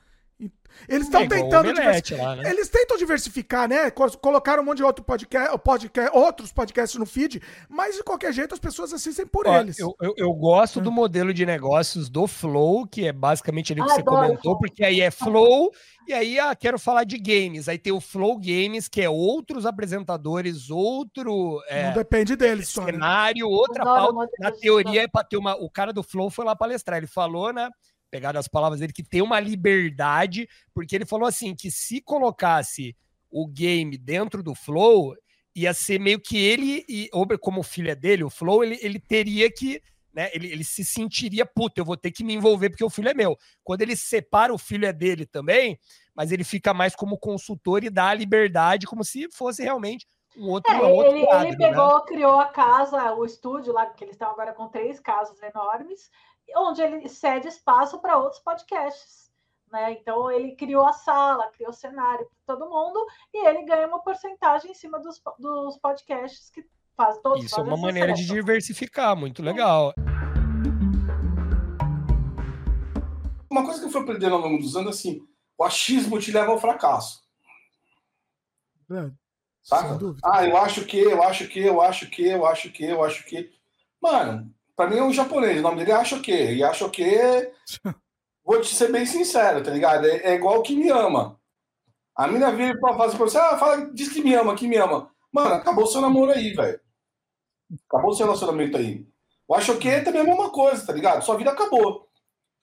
Eles 0.88 1.06
estão 1.08 1.22
É 1.22 1.28
tentando 1.28 1.70
Omelete 1.70 2.14
diversi- 2.14 2.16
lá, 2.16 2.36
né? 2.36 2.50
eles 2.50 2.70
tentam 2.70 2.98
diversificar, 2.98 3.68
né? 3.68 3.90
Co- 3.92 4.18
Colocaram 4.18 4.62
um 4.62 4.66
monte 4.66 4.78
de 4.78 4.84
outro 4.84 5.04
podcast, 5.04 5.58
podcast, 5.60 6.12
outros 6.16 6.52
podcasts 6.52 6.98
no 7.00 7.06
feed, 7.06 7.42
mas 7.70 7.96
de 7.96 8.04
qualquer 8.04 8.34
jeito 8.34 8.54
as 8.54 8.60
pessoas 8.60 8.94
assistem 8.94 9.26
por 9.26 9.48
Ó, 9.48 9.60
eles. 9.60 9.80
Eu, 9.80 9.96
eu, 10.02 10.14
eu 10.18 10.34
gosto 10.34 10.80
do 10.82 10.92
modelo 10.92 11.34
de 11.34 11.46
negócios 11.46 12.10
do 12.10 12.28
Flow, 12.28 12.86
que 12.88 13.08
é 13.08 13.12
basicamente 13.12 13.74
ali 13.74 13.82
que 13.82 13.90
Ah, 13.92 13.96
você 13.96 14.02
adoro 14.02 14.28
comentou, 14.28 14.58
porque 14.58 14.84
aí 14.84 15.02
é 15.02 15.10
Flow, 15.12 15.72
e 16.08 16.14
aí 16.14 16.40
ah, 16.40 16.56
quero 16.56 16.78
falar 16.78 17.04
de 17.04 17.18
games. 17.18 17.68
Aí 17.68 17.78
tem 17.78 17.94
o 17.94 18.00
Flow 18.02 18.38
Games, 18.38 18.88
que 18.88 19.02
é 19.02 19.10
outros 19.10 19.66
apresentadores, 19.66 20.70
outro 20.70 21.62
é, 21.68 21.88
Não 21.88 21.94
depende 21.94 22.36
deles, 22.36 22.70
só, 22.70 22.84
né? 22.86 22.92
cenário, 22.94 23.48
outra 23.50 23.82
Adoro 23.84 24.16
pauta. 24.16 24.32
Na 24.40 24.52
teoria 24.52 25.04
é 25.04 25.08
para 25.08 25.24
ter 25.26 25.38
uma. 25.38 25.56
O 25.56 25.70
cara 25.70 25.92
do 25.92 26.04
Flow 26.04 26.30
foi 26.30 26.46
lá 26.46 26.56
palestrar, 26.56 26.98
ele 26.98 27.08
falou, 27.08 27.52
né? 27.54 27.70
Pegaram 28.10 28.40
as 28.40 28.48
palavras 28.48 28.80
dele, 28.80 28.94
que 28.94 29.04
tem 29.04 29.22
uma 29.22 29.40
liberdade, 29.40 30.48
porque 30.74 30.96
ele 30.96 31.06
falou 31.06 31.28
assim: 31.28 31.56
que 31.56 31.70
se 31.70 32.02
colocasse 32.02 32.96
o 33.30 33.48
game 33.48 33.98
dentro 33.98 34.42
do 34.42 34.56
Flow, 34.56 35.16
ia 35.56 35.74
ser 35.74 36.00
meio 36.00 36.20
que 36.20 36.38
ele, 36.38 36.86
e 36.88 37.10
como 37.42 37.62
o 37.62 37.64
filho 37.64 37.90
é 37.90 37.96
dele, 37.96 38.24
o 38.24 38.30
Flow, 38.30 38.64
ele, 38.64 38.78
ele 38.82 39.00
teria 39.00 39.52
que. 39.52 39.82
Né, 40.14 40.30
ele, 40.34 40.48
ele 40.48 40.64
se 40.64 40.86
sentiria, 40.86 41.46
puta, 41.46 41.82
eu 41.82 41.84
vou 41.84 41.98
ter 41.98 42.10
que 42.10 42.24
me 42.24 42.34
envolver 42.34 42.70
porque 42.70 42.86
o 42.86 42.90
filho 42.90 43.10
é 43.10 43.14
meu. 43.14 43.38
Quando 43.62 43.82
ele 43.82 43.98
separa 43.98 44.54
o 44.54 44.58
filho 44.58 44.86
é 44.86 44.94
dele 44.94 45.26
também, 45.26 45.78
mas 46.16 46.32
ele 46.32 46.46
fica 46.46 46.74
mais 46.74 46.96
como 46.96 47.20
consultor 47.20 47.84
e 47.84 47.90
dá 47.90 48.08
a 48.08 48.14
liberdade, 48.14 48.88
como 48.88 49.04
se 49.04 49.30
fosse 49.30 49.62
realmente 49.62 50.08
um 50.38 50.50
outro, 50.50 50.72
É, 50.72 50.78
um 50.78 50.92
outro 50.92 51.18
ele, 51.18 51.26
quadro, 51.26 51.48
ele 51.48 51.58
né? 51.58 51.70
pegou, 51.70 52.02
criou 52.02 52.40
a 52.40 52.46
casa, 52.46 53.14
o 53.14 53.26
estúdio 53.26 53.74
lá, 53.74 53.86
que 53.88 54.04
eles 54.04 54.16
estão 54.16 54.32
agora 54.32 54.54
com 54.54 54.68
três 54.68 55.00
casas 55.00 55.42
enormes, 55.42 56.10
onde 56.56 56.82
ele 56.82 57.08
cede 57.10 57.48
espaço 57.48 58.00
para 58.00 58.18
outros 58.18 58.42
podcasts. 58.42 59.32
Né? 59.72 59.94
Então 59.94 60.32
ele 60.32 60.56
criou 60.56 60.86
a 60.86 60.94
sala, 60.94 61.50
criou 61.52 61.72
o 61.72 61.74
cenário 61.74 62.28
para 62.46 62.56
todo 62.56 62.70
mundo 62.70 63.06
e 63.34 63.48
ele 63.48 63.64
ganha 63.64 63.88
uma 63.88 64.00
porcentagem 64.00 64.72
em 64.72 64.76
cima 64.76 65.00
dos, 65.00 65.22
dos 65.40 65.78
podcasts 65.78 66.50
que 66.50 66.66
faz 66.96 67.18
todos 67.20 67.44
Isso 67.44 67.60
é 67.60 67.64
uma 67.64 67.78
maneira 67.78 68.14
de 68.14 68.22
sucesso. 68.22 68.34
diversificar, 68.34 69.16
muito 69.16 69.42
legal. 69.42 69.94
Uma 73.50 73.64
coisa 73.64 73.80
que 73.80 73.86
eu 73.86 73.92
fui 73.92 74.02
aprendendo 74.02 74.36
ao 74.36 74.42
longo 74.42 74.58
dos 74.58 74.76
anos, 74.76 74.98
assim, 74.98 75.26
o 75.58 75.64
achismo 75.64 76.20
te 76.20 76.32
leva 76.32 76.52
ao 76.52 76.60
fracasso. 76.60 77.24
É, 78.92 79.12
Saca? 79.62 79.90
sem 79.90 79.98
dúvida. 79.98 80.28
Ah, 80.30 80.46
eu 80.46 80.58
acho 80.58 80.86
que, 80.86 80.98
eu 80.98 81.24
acho 81.24 81.48
que, 81.48 81.60
eu 81.60 81.82
acho 81.82 82.10
que, 82.10 82.28
eu 82.28 82.46
acho 82.46 82.72
que, 82.72 82.86
eu 82.86 83.04
acho 83.04 83.26
que. 83.26 83.52
Mano, 84.02 84.54
pra 84.76 84.88
mim 84.88 84.98
é 84.98 85.04
um 85.04 85.14
japonês, 85.14 85.60
o 85.60 85.62
nome 85.62 85.78
dele 85.78 85.92
é 85.92 85.96
Acho 85.96 86.22
que. 86.22 86.32
E 86.32 86.64
Acho 86.64 86.90
que. 86.90 87.06
Vou 88.44 88.62
te 88.62 88.76
ser 88.76 88.92
bem 88.92 89.06
sincero, 89.06 89.64
tá 89.64 89.72
ligado? 89.72 90.06
É, 90.06 90.18
é 90.18 90.36
igual 90.36 90.62
que 90.62 90.76
me 90.76 90.90
ama. 90.90 91.40
A 92.16 92.28
mina 92.28 92.52
vira 92.52 92.80
pra 92.80 92.96
fazer 92.96 93.18
pra 93.18 93.26
você, 93.26 93.38
ah, 93.38 93.58
fala, 93.58 93.90
diz 93.92 94.10
que 94.10 94.22
me 94.22 94.34
ama, 94.36 94.56
que 94.56 94.68
me 94.68 94.78
ama. 94.78 95.12
Mano, 95.32 95.56
acabou 95.56 95.88
seu 95.88 96.00
namoro 96.00 96.32
aí, 96.32 96.54
velho. 96.54 96.80
Acabou 97.90 98.14
seu 98.14 98.26
relacionamento 98.26 98.78
aí. 98.78 99.06
O 99.48 99.56
Acho 99.56 99.78
que 99.78 100.02
também 100.02 100.22
é 100.22 100.24
a 100.24 100.28
mesma 100.28 100.50
coisa, 100.50 100.86
tá 100.86 100.94
ligado? 100.94 101.24
Sua 101.24 101.36
vida 101.38 101.52
acabou. 101.52 102.08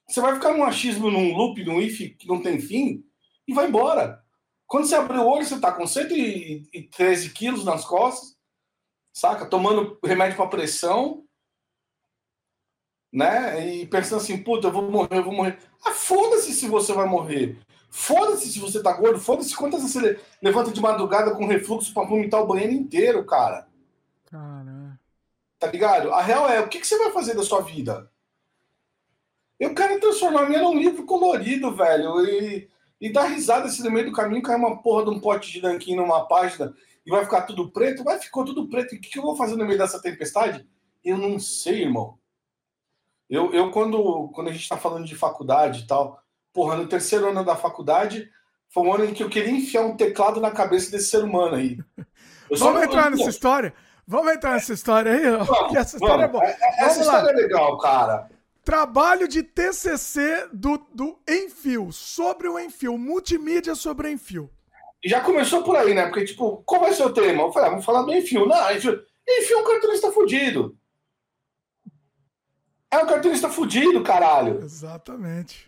Você 0.07 0.19
vai 0.21 0.33
ficar 0.35 0.53
num 0.53 0.63
achismo, 0.63 1.11
num 1.11 1.35
loop, 1.35 1.63
num 1.63 1.79
if 1.79 2.15
que 2.17 2.27
não 2.27 2.41
tem 2.41 2.59
fim 2.59 3.03
e 3.47 3.53
vai 3.53 3.67
embora. 3.67 4.23
Quando 4.67 4.87
você 4.87 4.95
abrir 4.95 5.19
o 5.19 5.27
olho, 5.27 5.45
você 5.45 5.59
tá 5.59 5.71
com 5.71 5.85
113 5.85 7.29
quilos 7.29 7.63
nas 7.63 7.85
costas, 7.85 8.35
saca? 9.13 9.45
Tomando 9.45 9.99
remédio 10.03 10.35
para 10.35 10.47
pressão, 10.47 11.22
né? 13.13 13.75
E 13.75 13.85
pensando 13.85 14.21
assim, 14.21 14.39
puta, 14.39 14.67
eu 14.67 14.71
vou 14.71 14.89
morrer, 14.89 15.19
eu 15.19 15.23
vou 15.23 15.33
morrer. 15.33 15.59
Ah, 15.85 15.91
foda-se 15.91 16.51
se 16.51 16.67
você 16.67 16.91
vai 16.93 17.07
morrer. 17.07 17.59
Foda-se 17.91 18.51
se 18.51 18.59
você 18.59 18.81
tá 18.81 18.91
gordo, 18.91 19.19
foda-se 19.19 19.55
quantas 19.55 19.81
vezes 19.81 19.93
você 19.93 20.19
levanta 20.41 20.71
de 20.71 20.81
madrugada 20.81 21.35
com 21.35 21.45
refluxo 21.45 21.93
para 21.93 22.07
vomitar 22.07 22.41
o 22.41 22.47
banheiro 22.47 22.73
inteiro, 22.73 23.23
cara. 23.23 23.67
Cara, 24.25 24.99
Tá 25.59 25.67
ligado? 25.67 26.11
A 26.11 26.21
real 26.21 26.49
é, 26.49 26.59
o 26.59 26.67
que, 26.67 26.79
que 26.79 26.87
você 26.87 26.97
vai 26.97 27.11
fazer 27.11 27.35
da 27.35 27.43
sua 27.43 27.61
vida? 27.61 28.09
Eu 29.59 29.75
quero 29.75 29.99
transformar 29.99 30.41
a 30.41 30.49
minha 30.49 30.63
num 30.63 30.77
livro 30.77 31.05
colorido, 31.05 31.73
velho, 31.75 32.25
e, 32.25 32.67
e 32.99 33.13
dar 33.13 33.25
risada 33.25 33.69
se 33.69 33.83
no 33.83 33.91
meio 33.91 34.07
do 34.07 34.11
caminho 34.11 34.41
cair 34.41 34.57
uma 34.57 34.81
porra 34.81 35.05
de 35.05 35.11
um 35.11 35.19
pote 35.19 35.51
de 35.51 35.61
nanquim 35.61 35.95
numa 35.95 36.27
página 36.27 36.73
e 37.05 37.11
vai 37.11 37.23
ficar 37.23 37.43
tudo 37.43 37.69
preto. 37.69 38.03
Vai, 38.03 38.19
ficou 38.19 38.43
tudo 38.43 38.67
preto. 38.67 38.95
E 38.95 38.97
o 38.97 39.01
que, 39.01 39.09
que 39.09 39.19
eu 39.19 39.23
vou 39.23 39.35
fazer 39.35 39.55
no 39.55 39.65
meio 39.65 39.77
dessa 39.77 40.01
tempestade? 40.01 40.67
Eu 41.05 41.17
não 41.17 41.37
sei, 41.37 41.83
irmão. 41.83 42.17
Eu, 43.33 43.51
eu 43.51 43.71
quando, 43.71 44.29
quando 44.31 44.49
a 44.49 44.53
gente 44.53 44.69
tá 44.69 44.77
falando 44.77 45.05
de 45.07 45.15
faculdade 45.15 45.81
e 45.81 45.87
tal, 45.87 46.21
porra, 46.53 46.75
no 46.75 46.87
terceiro 46.87 47.29
ano 47.29 47.43
da 47.43 47.55
faculdade, 47.55 48.29
foi 48.69 48.83
um 48.83 48.93
ano 48.93 49.05
em 49.05 49.13
que 49.13 49.23
eu 49.23 49.29
queria 49.29 49.49
enfiar 49.49 49.81
um 49.81 49.97
teclado 49.97 50.39
na 50.39 50.51
cabeça 50.51 50.91
desse 50.91 51.09
ser 51.09 51.23
humano 51.23 51.55
aí. 51.55 51.79
Eu 52.47 52.57
Vamos 52.57 52.75
não- 52.75 52.83
entrar 52.83 53.09
nessa 53.09 53.29
história? 53.29 53.73
Vamos 54.05 54.33
entrar 54.33 54.51
nessa 54.51 54.73
história 54.73 55.11
aí? 55.11 55.21
Vamos, 55.23 55.75
essa 55.75 55.95
história 55.95 56.27
vamos. 56.27 56.29
é 56.29 56.31
boa. 56.31 56.45
É- 56.45 56.57
é- 56.61 56.85
Essa 56.85 57.01
história 57.01 57.29
é 57.31 57.33
legal, 57.33 57.77
cara. 57.79 58.29
Trabalho 58.63 59.27
de 59.27 59.41
TCC 59.41 60.49
do, 60.53 60.77
do 60.93 61.17
Enfio, 61.27 61.91
sobre 61.91 62.47
o 62.47 62.59
Enfio, 62.59 62.95
multimídia 62.99 63.73
sobre 63.73 64.07
o 64.07 64.11
Enfio. 64.11 64.47
Já 65.03 65.21
começou 65.21 65.63
por 65.63 65.75
aí, 65.75 65.95
né? 65.95 66.05
Porque, 66.05 66.25
tipo, 66.25 66.61
qual 66.65 66.81
vai 66.81 66.93
ser 66.93 67.03
o 67.03 67.13
tema? 67.13 67.41
Eu 67.43 67.51
falei, 67.51 67.67
ah, 67.69 67.71
vamos 67.71 67.85
falar 67.85 68.03
do 68.03 68.13
Enfio. 68.13 68.45
Não, 68.45 68.71
Enfio, 68.75 69.01
Enfio 69.27 69.57
é 69.57 69.61
um 69.61 69.65
cartunista 69.65 70.11
fudido. 70.11 70.77
É 72.93 72.97
um 72.99 73.07
cartunista 73.07 73.49
fudido, 73.49 74.03
caralho. 74.03 74.59
Exatamente. 74.63 75.67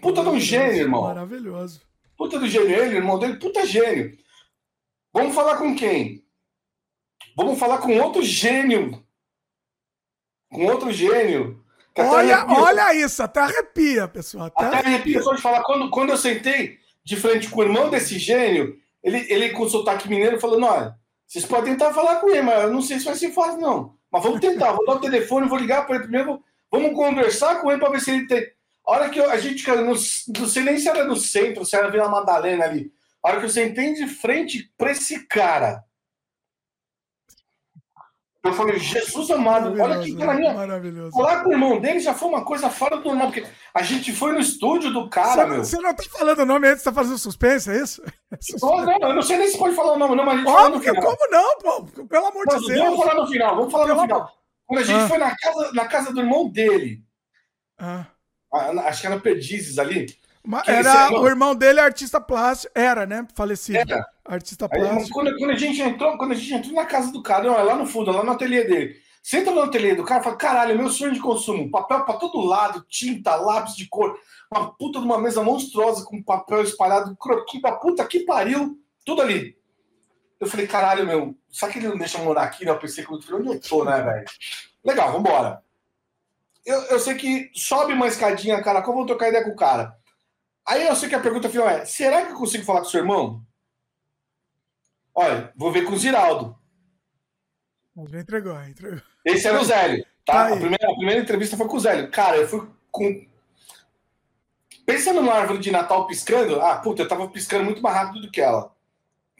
Puta 0.00 0.22
de 0.22 0.28
um 0.28 0.38
gênio, 0.38 0.82
irmão. 0.82 1.02
Maravilhoso. 1.02 1.80
Puta 2.16 2.38
do 2.38 2.46
gênio, 2.46 2.70
ele, 2.70 2.98
irmão 2.98 3.18
dele, 3.18 3.34
puta 3.34 3.66
gênio. 3.66 4.16
Vamos 5.12 5.34
falar 5.34 5.56
com 5.56 5.74
quem? 5.74 6.24
Vamos 7.36 7.58
falar 7.58 7.78
com 7.78 7.98
outro 7.98 8.22
gênio. 8.22 9.04
Com 10.52 10.66
outro 10.66 10.92
gênio. 10.92 11.60
Olha, 11.98 12.46
olha 12.46 12.94
isso, 12.94 13.24
até 13.24 13.40
arrepia, 13.40 14.06
pessoal. 14.06 14.46
Até 14.46 14.66
Até 14.66 14.76
arrepia 14.86 15.20
só 15.20 15.34
de 15.34 15.42
falar. 15.42 15.64
Quando, 15.64 15.90
quando 15.90 16.10
eu 16.10 16.16
sentei 16.16 16.78
de 17.02 17.16
frente 17.16 17.48
com 17.50 17.58
o 17.58 17.64
irmão 17.64 17.90
desse 17.90 18.20
gênio, 18.20 18.78
ele, 19.02 19.26
ele 19.28 19.50
com 19.50 19.68
sotaque 19.68 20.08
mineiro 20.08 20.38
falando: 20.38 20.64
olha, 20.64 20.96
vocês 21.26 21.44
podem 21.44 21.72
tentar 21.72 21.92
falar 21.92 22.20
com 22.20 22.28
ele, 22.28 22.42
mas 22.42 22.62
eu 22.62 22.72
não 22.72 22.82
sei 22.82 23.00
se 23.00 23.04
vai 23.04 23.16
ser 23.16 23.32
fácil, 23.32 23.60
não. 23.60 23.96
Mas 24.12 24.22
vamos 24.22 24.40
tentar, 24.40 24.72
vou 24.72 24.86
dar 24.86 24.94
o 24.94 25.00
telefone, 25.00 25.48
vou 25.48 25.58
ligar 25.58 25.86
para 25.86 25.96
ele 25.96 26.04
primeiro, 26.04 26.40
vamos 26.72 26.94
conversar 26.94 27.60
com 27.60 27.70
ele 27.70 27.78
para 27.80 27.90
ver 27.90 28.00
se 28.00 28.10
ele 28.10 28.26
tem. 28.26 28.42
A 28.84 28.92
hora 28.92 29.10
que 29.10 29.20
eu- 29.20 29.30
a 29.30 29.36
gente, 29.38 29.62
cara, 29.64 29.80
não, 29.82 29.92
não 29.92 30.48
sei 30.48 30.62
nem 30.64 30.78
se 30.78 30.88
era 30.88 31.04
no 31.04 31.14
centro, 31.14 31.64
se 31.64 31.76
era 31.76 31.90
Vila 31.90 32.08
Madalena 32.08 32.64
ali. 32.64 32.90
A 33.22 33.28
hora 33.28 33.38
que 33.38 33.44
eu 33.44 33.50
sentei 33.50 33.94
de 33.94 34.08
frente 34.08 34.72
para 34.76 34.90
esse 34.90 35.24
cara. 35.28 35.84
Eu 38.44 38.52
falei, 38.54 38.76
Jesus 38.76 39.30
amado, 39.30 39.80
olha 39.80 40.00
que 40.00 40.16
cara 40.16 40.34
minha. 40.34 40.52
Maravilhoso. 40.52 41.12
Falar 41.16 41.44
com 41.44 41.50
o 41.50 41.52
irmão 41.52 41.78
dele 41.78 42.00
já 42.00 42.12
foi 42.12 42.28
uma 42.28 42.44
coisa 42.44 42.68
fora 42.68 42.96
do 42.96 43.04
normal, 43.04 43.28
porque 43.30 43.46
a 43.72 43.82
gente 43.84 44.12
foi 44.12 44.32
no 44.32 44.40
estúdio 44.40 44.92
do 44.92 45.08
cara, 45.08 45.44
Você, 45.44 45.46
meu. 45.46 45.64
você 45.64 45.76
não 45.80 45.94
tá 45.94 46.02
falando 46.10 46.40
o 46.40 46.44
nome 46.46 46.66
antes, 46.66 46.82
tá 46.82 46.92
fazendo 46.92 47.18
suspense, 47.18 47.70
é 47.70 47.76
isso? 47.80 48.02
Não, 48.60 48.84
não, 48.84 49.08
eu 49.10 49.14
não 49.14 49.22
sei 49.22 49.36
nem 49.38 49.46
se 49.46 49.56
pode 49.56 49.76
falar 49.76 49.92
o 49.92 49.98
nome, 49.98 50.16
não, 50.16 50.24
mas 50.24 50.34
a 50.34 50.36
gente 50.38 50.46
fala 50.50 50.68
no 50.70 50.74
Óbvio, 50.76 50.92
final. 50.92 51.16
como 51.16 51.30
não, 51.30 51.58
pô? 51.58 52.04
Pelo 52.06 52.26
amor 52.26 52.42
Mas 52.48 52.60
de 52.62 52.66
Deus. 52.66 52.80
Vamos 52.84 52.98
falar 53.04 53.14
no 53.14 53.26
final, 53.28 53.54
vamos 53.56 53.70
falar 53.72 53.86
no 53.86 53.94
Pelo 53.94 54.02
final. 54.02 54.32
Quando 54.66 54.80
a 54.80 54.84
gente 54.84 55.00
Ah. 55.00 55.08
foi 55.08 55.18
na 55.18 55.36
casa, 55.36 55.72
na 55.72 55.84
casa 55.86 56.12
do 56.12 56.20
irmão 56.20 56.48
dele, 56.48 57.02
Ah. 57.78 58.06
acho 58.86 59.00
que 59.00 59.06
era 59.06 59.18
Perdizes 59.20 59.78
ali. 59.78 60.06
Era, 60.66 61.12
o 61.20 61.26
irmão 61.28 61.54
dele 61.54 61.78
é 61.78 61.84
artista 61.84 62.20
plástico. 62.20 62.72
Era, 62.74 63.06
né? 63.06 63.26
Falecido. 63.34 63.78
Era. 63.78 64.04
Artista 64.24 64.68
Aí, 64.72 64.80
plástico. 64.80 65.14
quando, 65.14 65.36
quando 65.38 65.50
a 65.52 65.56
gente 65.56 65.80
entrou, 65.80 66.16
quando 66.18 66.32
a 66.32 66.34
gente 66.34 66.52
entrou 66.54 66.74
na 66.74 66.84
casa 66.84 67.12
do 67.12 67.22
cara, 67.22 67.50
ó, 67.50 67.62
lá 67.62 67.76
no 67.76 67.86
fundo, 67.86 68.10
lá 68.10 68.24
no 68.24 68.32
ateliê 68.32 68.64
dele. 68.64 68.96
Você 69.22 69.38
entra 69.38 69.52
no 69.54 69.62
ateliê 69.62 69.94
do 69.94 70.04
cara 70.04 70.20
e 70.20 70.24
fala: 70.24 70.36
caralho, 70.36 70.76
meu 70.76 70.90
sonho 70.90 71.12
de 71.12 71.20
consumo, 71.20 71.70
papel 71.70 72.04
pra 72.04 72.14
todo 72.14 72.40
lado, 72.40 72.84
tinta, 72.88 73.36
lápis 73.36 73.76
de 73.76 73.86
cor, 73.88 74.18
uma 74.50 74.72
puta 74.76 74.98
de 74.98 75.04
uma 75.04 75.18
mesa 75.20 75.42
monstruosa 75.44 76.04
com 76.04 76.20
papel 76.22 76.62
espalhado, 76.62 77.16
croquis 77.16 77.62
da 77.62 77.70
puta 77.72 78.04
que 78.04 78.20
pariu, 78.20 78.76
tudo 79.04 79.22
ali. 79.22 79.56
Eu 80.42 80.48
falei, 80.48 80.66
caralho, 80.66 81.06
meu, 81.06 81.38
será 81.52 81.70
que 81.70 81.78
ele 81.78 81.86
não 81.86 81.96
deixa 81.96 82.18
eu 82.18 82.24
morar 82.24 82.42
aqui? 82.42 82.64
Né? 82.64 82.72
Eu 82.72 82.78
pensei, 82.80 83.04
eu 83.04 83.22
falei, 83.22 83.40
onde 83.40 83.48
eu 83.48 83.60
tô, 83.60 83.84
né, 83.84 84.02
velho? 84.02 84.24
Legal, 84.84 85.12
vambora. 85.12 85.62
Eu, 86.66 86.80
eu 86.86 86.98
sei 86.98 87.14
que 87.14 87.48
sobe 87.54 87.92
uma 87.92 88.08
escadinha, 88.08 88.60
cara, 88.60 88.82
como 88.82 88.94
eu 88.94 88.96
vou 88.98 89.06
trocar 89.06 89.28
ideia 89.28 89.44
com 89.44 89.52
o 89.52 89.56
cara? 89.56 89.96
Aí 90.66 90.84
eu 90.84 90.96
sei 90.96 91.08
que 91.08 91.14
a 91.14 91.20
pergunta 91.20 91.48
final 91.48 91.68
é: 91.68 91.84
será 91.84 92.26
que 92.26 92.32
eu 92.32 92.36
consigo 92.36 92.64
falar 92.64 92.80
com 92.80 92.86
o 92.86 92.90
seu 92.90 93.02
irmão? 93.02 93.40
Olha, 95.14 95.52
vou 95.54 95.70
ver 95.70 95.84
com 95.84 95.92
o 95.92 95.98
Ziraldo. 95.98 96.58
Entregou, 97.96 98.60
entregou. 98.64 99.00
Esse 99.24 99.46
era 99.46 99.60
o 99.60 99.64
Zélio, 99.64 100.04
Tá 100.24 100.32
tá? 100.32 100.54
a, 100.54 100.56
primeira, 100.56 100.90
a 100.90 100.96
primeira 100.96 101.20
entrevista 101.20 101.56
foi 101.56 101.68
com 101.68 101.76
o 101.76 101.80
Zélio. 101.80 102.10
Cara, 102.10 102.36
eu 102.38 102.48
fui 102.48 102.68
com. 102.90 103.24
Pensando 104.84 105.20
numa 105.20 105.34
árvore 105.34 105.60
de 105.60 105.70
Natal 105.70 106.04
piscando, 106.08 106.60
ah, 106.60 106.80
puta, 106.80 107.02
eu 107.02 107.08
tava 107.08 107.28
piscando 107.28 107.64
muito 107.64 107.80
mais 107.80 107.94
rápido 107.94 108.22
do 108.22 108.30
que 108.30 108.40
ela. 108.40 108.74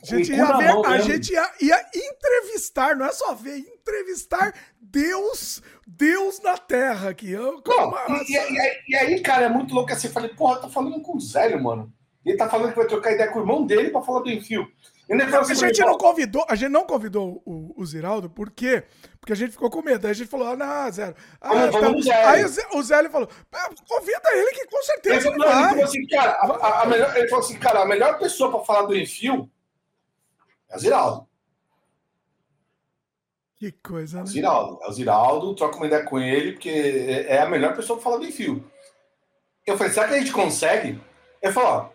A 0.02 0.06
gente, 0.06 0.32
ia, 0.32 0.44
ver- 0.56 0.66
mão 0.72 0.84
a 0.84 0.90
mesmo. 0.90 1.10
gente 1.12 1.32
ia, 1.32 1.50
ia 1.60 1.86
entrevistar, 1.94 2.96
não 2.96 3.06
é 3.06 3.12
só 3.12 3.34
ver, 3.34 3.58
entrevistar 3.58 4.52
Deus, 4.80 5.62
Deus 5.86 6.40
na 6.42 6.58
Terra 6.58 7.10
aqui. 7.10 7.30
Eu, 7.30 7.62
Não, 7.66 7.94
e, 8.28 8.32
e- 8.36 8.82
e 8.88 8.96
aí- 8.96 9.20
cara, 9.20 9.44
é 9.44 9.48
muito 9.48 9.72
louco 9.74 9.92
assim. 9.92 10.08
Eu 10.08 10.12
falei, 10.12 10.30
porra, 10.30 10.60
tá 10.60 10.68
falando 10.68 11.00
com 11.00 11.16
o 11.16 11.20
Zélio, 11.20 11.62
mano. 11.62 11.92
Ele 12.24 12.36
tá 12.36 12.48
falando 12.48 12.70
que 12.70 12.76
vai 12.78 12.86
trocar 12.86 13.12
ideia 13.12 13.30
com 13.30 13.38
o 13.38 13.42
irmão 13.42 13.64
dele 13.66 13.90
pra 13.90 14.02
falar 14.02 14.20
do 14.20 14.30
Enfio. 14.30 14.66
Ele 15.08 15.20
falou 15.24 15.38
a 15.40 15.42
assim, 15.42 15.54
gente 15.56 15.80
não 15.80 15.98
convidou, 15.98 16.46
a 16.48 16.54
gente 16.54 16.70
não 16.70 16.84
convidou 16.84 17.42
o, 17.44 17.74
o 17.76 17.84
Ziraldo, 17.84 18.30
por 18.30 18.50
quê? 18.50 18.84
Porque 19.20 19.32
a 19.32 19.36
gente 19.36 19.50
ficou 19.52 19.68
com 19.68 19.82
medo. 19.82 20.06
Aí 20.06 20.12
a 20.12 20.14
gente 20.14 20.28
falou, 20.30 20.46
ah, 20.48 20.56
não, 20.56 20.90
Zé. 20.92 21.14
Ah, 21.40 21.70
Zélio. 21.70 22.12
Aí 22.28 22.44
o 22.44 22.48
Zé, 22.48 22.66
o 22.74 22.82
Zélio 22.82 23.10
falou, 23.10 23.28
"Ah, 23.52 23.68
convida 23.88 24.20
ele 24.34 24.52
que 24.52 24.66
com 24.66 24.76
Ele 24.76 24.84
certeza 24.84 25.28
ele 25.28 25.36
não, 25.36 25.46
ele 25.46 25.68
falou 25.70 25.84
assim, 25.84 26.06
cara, 26.06 26.30
a, 26.32 26.46
a- 26.46 26.82
a 26.82 26.86
melhor, 26.86 27.16
ele 27.16 27.28
falou 27.28 27.44
assim, 27.44 27.58
cara, 27.58 27.82
a 27.82 27.86
melhor 27.86 28.18
pessoa 28.18 28.50
pra 28.50 28.60
falar 28.64 28.82
do 28.86 28.96
Enfio 28.96 29.50
é 30.72 30.76
o 30.76 30.78
Ziraldo. 30.78 31.28
Que 33.56 33.70
coisa, 33.70 34.18
É 34.18 34.22
o 34.22 34.24
né? 34.24 34.30
Ziraldo. 34.30 34.80
É 34.82 34.88
o 34.88 34.92
Ziraldo, 34.92 35.54
troca 35.54 35.76
uma 35.76 35.86
ideia 35.86 36.04
com 36.04 36.18
ele, 36.18 36.52
porque 36.52 36.68
é 36.68 37.36
é 37.36 37.42
a 37.42 37.48
melhor 37.48 37.76
pessoa 37.76 37.96
pra 37.96 38.04
falar 38.04 38.16
do 38.18 38.26
Enfio. 38.26 38.68
Eu 39.64 39.78
falei, 39.78 39.92
será 39.92 40.08
que 40.08 40.14
a 40.14 40.18
gente 40.18 40.32
consegue? 40.32 41.00
Ele 41.40 41.52
falou, 41.52 41.70
ó, 41.70 41.90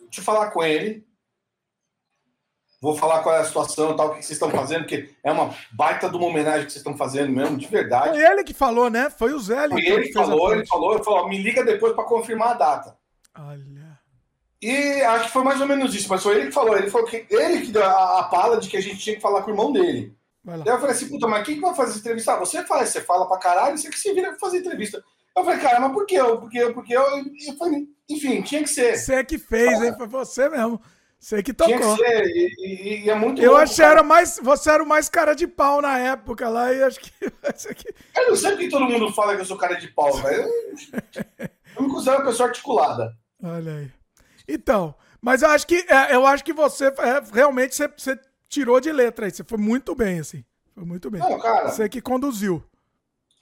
deixa 0.00 0.20
eu 0.20 0.24
falar 0.24 0.50
com 0.50 0.64
ele. 0.64 1.06
Vou 2.80 2.96
falar 2.96 3.22
qual 3.22 3.34
é 3.34 3.38
a 3.38 3.44
situação 3.44 3.96
tal, 3.96 4.08
o 4.08 4.10
que 4.10 4.16
vocês 4.16 4.32
estão 4.32 4.50
fazendo, 4.50 4.80
porque 4.80 5.14
é 5.22 5.32
uma 5.32 5.54
baita 5.72 6.10
de 6.10 6.16
uma 6.16 6.26
homenagem 6.26 6.66
que 6.66 6.72
vocês 6.72 6.80
estão 6.80 6.96
fazendo 6.96 7.30
mesmo, 7.30 7.56
de 7.56 7.66
verdade. 7.66 8.18
Foi 8.18 8.26
ele 8.32 8.44
que 8.44 8.52
falou, 8.52 8.90
né? 8.90 9.08
Foi 9.08 9.32
o 9.32 9.38
Zélio 9.38 9.70
Foi 9.70 9.86
ele 9.86 10.08
que 10.08 10.12
falou, 10.12 10.52
ele 10.52 10.66
falou, 10.66 10.94
ele 10.94 11.04
falou, 11.04 11.28
me 11.28 11.38
liga 11.38 11.64
depois 11.64 11.94
para 11.94 12.04
confirmar 12.04 12.50
a 12.50 12.54
data. 12.54 12.98
Olha. 13.38 13.83
E 14.66 15.02
acho 15.02 15.26
que 15.26 15.32
foi 15.32 15.44
mais 15.44 15.60
ou 15.60 15.66
menos 15.66 15.94
isso, 15.94 16.08
mas 16.08 16.22
foi 16.22 16.36
ele 16.36 16.46
que 16.46 16.52
falou, 16.52 16.76
ele 16.76 16.90
falou 16.90 17.06
que 17.06 17.26
ele 17.28 17.60
que 17.60 17.70
deu 17.72 17.84
a, 17.84 18.20
a 18.20 18.24
pala 18.24 18.58
de 18.58 18.68
que 18.68 18.76
a 18.76 18.80
gente 18.80 18.98
tinha 18.98 19.16
que 19.16 19.22
falar 19.22 19.42
com 19.42 19.50
o 19.50 19.52
irmão 19.52 19.72
dele. 19.72 20.16
Daí 20.44 20.58
eu 20.66 20.78
falei 20.78 20.90
assim, 20.94 21.08
puta, 21.08 21.26
mas 21.26 21.44
quem 21.44 21.56
que 21.56 21.60
vai 21.60 21.74
fazer 21.74 21.98
entrevista? 21.98 22.32
Ah, 22.32 22.38
você 22.38 22.64
faz, 22.64 22.88
você 22.90 23.00
fala 23.00 23.26
pra 23.26 23.38
caralho, 23.38 23.76
você 23.76 23.88
que 23.90 23.98
se 23.98 24.12
vira 24.12 24.28
pra 24.30 24.38
fazer 24.38 24.58
entrevista. 24.58 25.02
Eu 25.36 25.44
falei, 25.44 25.58
cara, 25.60 25.80
mas 25.80 25.92
por 25.92 26.06
que 26.06 26.14
eu? 26.14 26.38
Porque 26.38 26.58
eu, 26.58 26.72
porque 26.74 26.96
eu, 26.96 27.02
eu 27.02 27.56
falei, 27.58 27.86
enfim, 28.08 28.40
tinha 28.42 28.62
que 28.62 28.68
ser. 28.70 28.96
Você 28.96 29.24
que 29.24 29.36
fez, 29.38 29.82
hein? 29.82 29.94
Foi 29.96 30.06
você 30.06 30.48
mesmo. 30.48 30.80
Você 31.18 31.42
que 31.42 31.54
Tinha 31.54 31.78
tocou. 31.80 31.96
que 31.96 32.02
ser, 32.06 32.24
e, 32.26 32.54
e- 32.58 33.04
e 33.06 33.10
é 33.10 33.14
muito 33.14 33.40
Eu 33.40 33.52
louco, 33.52 33.62
achei 33.64 33.82
cara. 33.82 33.92
era 34.00 34.02
mais. 34.02 34.38
Você 34.42 34.70
era 34.70 34.82
o 34.82 34.86
mais 34.86 35.08
cara 35.08 35.34
de 35.34 35.46
pau 35.46 35.80
na 35.80 35.98
época 35.98 36.48
lá, 36.50 36.70
e 36.72 36.82
acho 36.82 37.00
que. 37.00 37.10
Eu 38.16 38.28
não 38.28 38.36
sei 38.36 38.50
porque 38.52 38.68
todo 38.68 38.84
mundo 38.84 39.10
fala 39.12 39.34
que 39.34 39.40
eu 39.40 39.46
sou 39.46 39.56
cara 39.56 39.74
de 39.76 39.88
pau, 39.88 40.12
velho. 40.18 40.42
Eu, 40.42 41.48
eu 41.76 41.82
me 41.82 41.88
considero 41.88 42.18
uma 42.18 42.26
pessoa 42.26 42.48
articulada. 42.50 43.14
Olha 43.42 43.72
aí. 43.76 43.90
Então, 44.48 44.94
mas 45.20 45.42
eu 45.42 45.48
acho 45.48 45.66
que 45.66 45.86
é, 45.88 46.14
eu 46.14 46.26
acho 46.26 46.44
que 46.44 46.52
você 46.52 46.86
é, 46.86 47.22
realmente 47.32 47.74
você, 47.74 47.88
você 47.88 48.18
tirou 48.48 48.80
de 48.80 48.92
letra 48.92 49.26
aí. 49.26 49.30
Você 49.32 49.42
foi 49.44 49.58
muito 49.58 49.94
bem, 49.94 50.20
assim. 50.20 50.44
Foi 50.74 50.84
muito 50.84 51.10
bem. 51.10 51.20
Não, 51.20 51.38
cara. 51.38 51.68
Você 51.70 51.88
que 51.88 52.00
conduziu. 52.00 52.62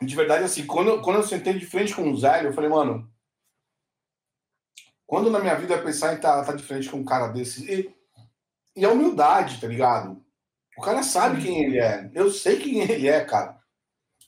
De 0.01 0.15
verdade, 0.17 0.45
assim, 0.45 0.67
quando, 0.67 0.89
eu- 0.89 1.03
quando 1.03 1.17
eu 1.17 1.23
sentei 1.23 1.55
de 1.55 1.65
frente 1.67 1.95
com 1.95 2.11
o 2.11 2.17
Zélio, 2.17 2.49
eu 2.49 2.53
falei, 2.53 2.69
mano, 2.69 3.09
quando 5.07 5.31
na 5.31 5.39
minha 5.39 5.55
vida 5.55 5.75
eu 5.75 5.83
pensar 5.83 6.13
em 6.13 6.17
estar 6.17 6.45
tá, 6.45 6.53
de 6.53 6.63
frente 6.63 6.89
com 6.89 6.99
um 6.99 7.05
cara 7.05 7.29
desse. 7.29 7.71
E, 7.71 7.95
e 8.75 8.85
a 8.85 8.91
humildade, 8.91 9.61
tá 9.61 9.67
ligado? 9.67 10.23
O 10.77 10.83
cara 10.83 11.03
sabe 11.03 11.43
quem 11.43 11.65
ele 11.65 11.79
é. 11.79 12.11
Eu 12.15 12.31
sei 12.31 12.59
quem 12.59 12.81
ele 12.81 13.09
é, 13.09 13.25
cara. 13.25 13.59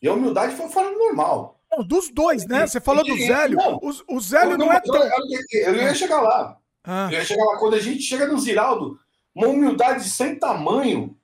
E 0.03 0.09
a 0.09 0.13
humildade 0.13 0.55
foi 0.55 0.69
fora 0.69 0.91
do 0.91 0.99
normal. 0.99 1.61
Não, 1.71 1.83
dos 1.83 2.11
dois, 2.11 2.47
né? 2.47 2.67
Você 2.67 2.81
falou 2.81 3.03
do 3.03 3.17
Zélio. 3.17 3.57
não. 3.57 3.77
O, 3.83 4.17
o 4.17 4.21
Zélio 4.21 4.59
não 4.59 4.71
é 4.73 4.77
eu- 4.77 4.83
tão. 4.83 5.03
Eu, 5.03 5.75
eu 5.75 5.75
ia 5.77 5.95
chegar 5.95 6.21
lá. 6.21 6.61
Ah. 6.85 7.09
Lá. 7.11 7.59
Quando 7.59 7.75
a 7.75 7.81
gente 7.81 8.03
chega 8.03 8.27
no 8.29 8.39
Ziraldo, 8.39 8.99
uma 9.35 9.49
humildade 9.49 10.05
sem 10.09 10.39
tamanho, 10.39 11.19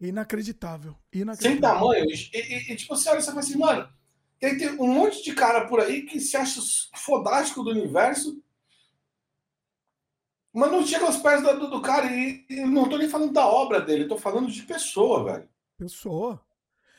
Inacreditável. 0.00 0.94
sem 1.12 1.22
Inacreditável. 1.22 1.78
tamanho. 1.80 2.04
E, 2.04 2.38
e- 2.38 2.72
e, 2.72 2.76
tipo, 2.76 2.94
você 2.94 3.08
olha 3.08 3.18
e 3.18 3.22
você 3.22 3.28
fala 3.28 3.40
assim, 3.40 3.58
mano, 3.58 3.88
tem, 4.38 4.56
tem 4.56 4.68
um 4.78 4.86
monte 4.92 5.24
de 5.24 5.34
cara 5.34 5.66
por 5.66 5.80
aí 5.80 6.02
que 6.02 6.20
se 6.20 6.36
acha 6.36 6.60
fodástico 6.94 7.64
do 7.64 7.70
universo, 7.70 8.40
mas 10.52 10.70
não 10.70 10.86
chega 10.86 11.04
aos 11.06 11.16
pés 11.16 11.42
do, 11.42 11.68
do 11.70 11.80
cara. 11.82 12.06
E, 12.14 12.44
e 12.48 12.60
não 12.64 12.88
tô 12.88 12.96
nem 12.96 13.08
falando 13.08 13.32
da 13.32 13.46
obra 13.46 13.80
dele, 13.80 14.06
tô 14.06 14.16
falando 14.16 14.50
de 14.50 14.62
pessoa, 14.62 15.24
velho. 15.24 15.48
Pessoa. 15.76 16.40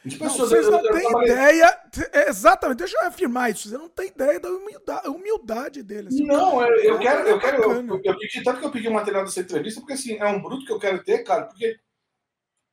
Não, 0.05 0.29
vocês 0.29 0.65
Eu- 0.65 0.71
não 0.71 0.79
eu- 0.79 0.85
eu 0.85 0.91
têm 0.93 1.21
ideia. 1.23 1.81
é, 2.13 2.29
Exatamente, 2.29 2.77
deixa 2.77 2.97
eu 3.01 3.07
afirmar 3.07 3.51
isso. 3.51 3.67
Você 3.69 3.77
não 3.77 3.89
tem 3.89 4.07
ideia 4.07 4.39
da 4.39 4.49
humildade, 4.49 5.07
humildade 5.09 5.83
dele. 5.83 6.07
assim. 6.07 6.23
Não, 6.25 6.61
eu, 6.61 6.75
eu 6.79 6.93
É 6.93 6.97
um 6.97 6.99
quero, 6.99 7.27
eu 7.27 7.39
quero, 7.39 7.63
eu, 7.63 7.71
eu, 7.87 8.01
eu 8.03 8.17
pedi, 8.17 8.43
tanto 8.43 8.59
que 8.61 8.65
eu 8.65 8.71
pedi 8.71 8.87
o 8.87 8.93
material 8.93 9.25
dessa 9.25 9.41
entrevista, 9.41 9.81
porque 9.81 9.93
assim, 9.93 10.15
é 10.17 10.25
um 10.25 10.41
bruto 10.41 10.65
que 10.65 10.71
eu 10.71 10.79
quero 10.79 11.03
ter, 11.03 11.23
cara, 11.23 11.45
porque 11.45 11.77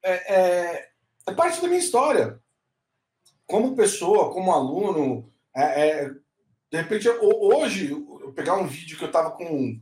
é, 0.05 0.35
é, 0.35 0.89
é 1.27 1.33
parte 1.35 1.61
da 1.61 1.67
minha 1.67 1.81
história. 1.81 2.41
Como 3.45 3.75
pessoa, 3.77 4.33
como 4.33 4.53
aluno, 4.53 5.33
é, 5.55 5.89
é, 5.89 6.09
de 6.71 6.77
repente, 6.79 7.07
eu- 7.09 7.21
hoje, 7.21 7.91
eu 7.91 8.33
pegar 8.35 8.55
um 8.57 8.67
vídeo 8.67 8.97
que 8.99 9.05
eu 9.05 9.11
tava 9.11 9.33
com 9.33 9.81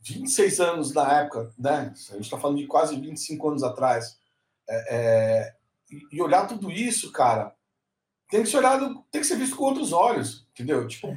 26 0.00 0.60
anos 0.60 0.92
na 0.94 1.20
época, 1.22 1.52
né? 1.58 1.92
A 2.10 2.16
gente 2.16 2.30
tá 2.30 2.38
falando 2.38 2.58
de 2.58 2.66
quase 2.66 2.98
25 3.00 3.48
anos 3.48 3.62
atrás. 3.64 4.16
é, 4.68 4.96
é, 4.96 5.55
e- 6.12 6.22
olhar 6.22 6.46
tudo 6.46 6.70
isso, 6.70 7.12
cara, 7.12 7.54
tem 8.30 8.42
que 8.42 8.48
ser 8.48 8.58
olhado, 8.58 9.04
tem 9.10 9.20
que 9.20 9.26
ser 9.26 9.36
visto 9.36 9.56
com 9.56 9.64
outros 9.64 9.92
olhos, 9.92 10.46
entendeu? 10.52 10.86
Tipo, 10.86 11.08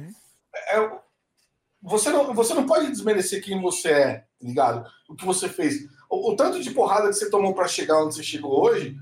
é, 0.54 0.90
você, 1.82 2.10
não, 2.10 2.32
você 2.34 2.54
não 2.54 2.66
pode 2.66 2.88
desmerecer 2.90 3.42
quem 3.42 3.60
você 3.60 3.88
é, 3.90 4.14
tá 4.18 4.26
ligado? 4.42 4.90
O 5.08 5.14
que 5.16 5.24
você 5.24 5.48
fez. 5.48 5.88
O, 6.08 6.30
o 6.32 6.36
tanto 6.36 6.60
de 6.62 6.70
porrada 6.70 7.08
que 7.08 7.14
você 7.14 7.30
tomou 7.30 7.54
para 7.54 7.66
chegar 7.68 8.02
onde 8.04 8.14
você 8.14 8.22
chegou 8.22 8.62
hoje 8.64 8.96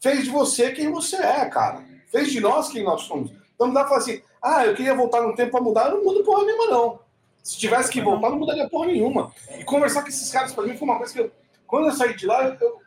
fez 0.00 0.24
de 0.24 0.30
você 0.30 0.72
quem 0.72 0.90
você 0.90 1.16
é, 1.16 1.44
cara. 1.46 1.84
Fez 2.10 2.30
de 2.30 2.40
nós 2.40 2.68
quem 2.68 2.84
nós 2.84 3.02
somos. 3.02 3.30
Então 3.54 3.66
não 3.66 3.74
dá 3.74 3.80
pra 3.80 3.88
falar 3.90 4.00
assim, 4.02 4.22
ah, 4.42 4.64
eu 4.66 4.74
queria 4.74 4.94
voltar 4.94 5.20
no 5.22 5.34
tempo 5.34 5.50
pra 5.52 5.60
mudar, 5.60 5.88
eu 5.90 5.96
não 5.98 6.04
mudo 6.04 6.22
porra 6.24 6.44
nenhuma, 6.44 6.66
não. 6.66 7.00
Se 7.42 7.56
tivesse 7.58 7.90
que 7.90 8.00
voltar, 8.00 8.30
não 8.30 8.38
mudaria 8.38 8.68
porra 8.68 8.86
nenhuma. 8.86 9.32
E 9.58 9.64
conversar 9.64 10.02
com 10.02 10.08
esses 10.08 10.30
caras 10.30 10.52
pra 10.52 10.64
mim 10.64 10.76
foi 10.76 10.86
uma 10.86 10.98
coisa 10.98 11.12
que 11.12 11.20
eu. 11.20 11.32
Quando 11.66 11.86
eu 11.88 11.92
saí 11.92 12.14
de 12.14 12.26
lá, 12.26 12.44
eu- 12.44 12.80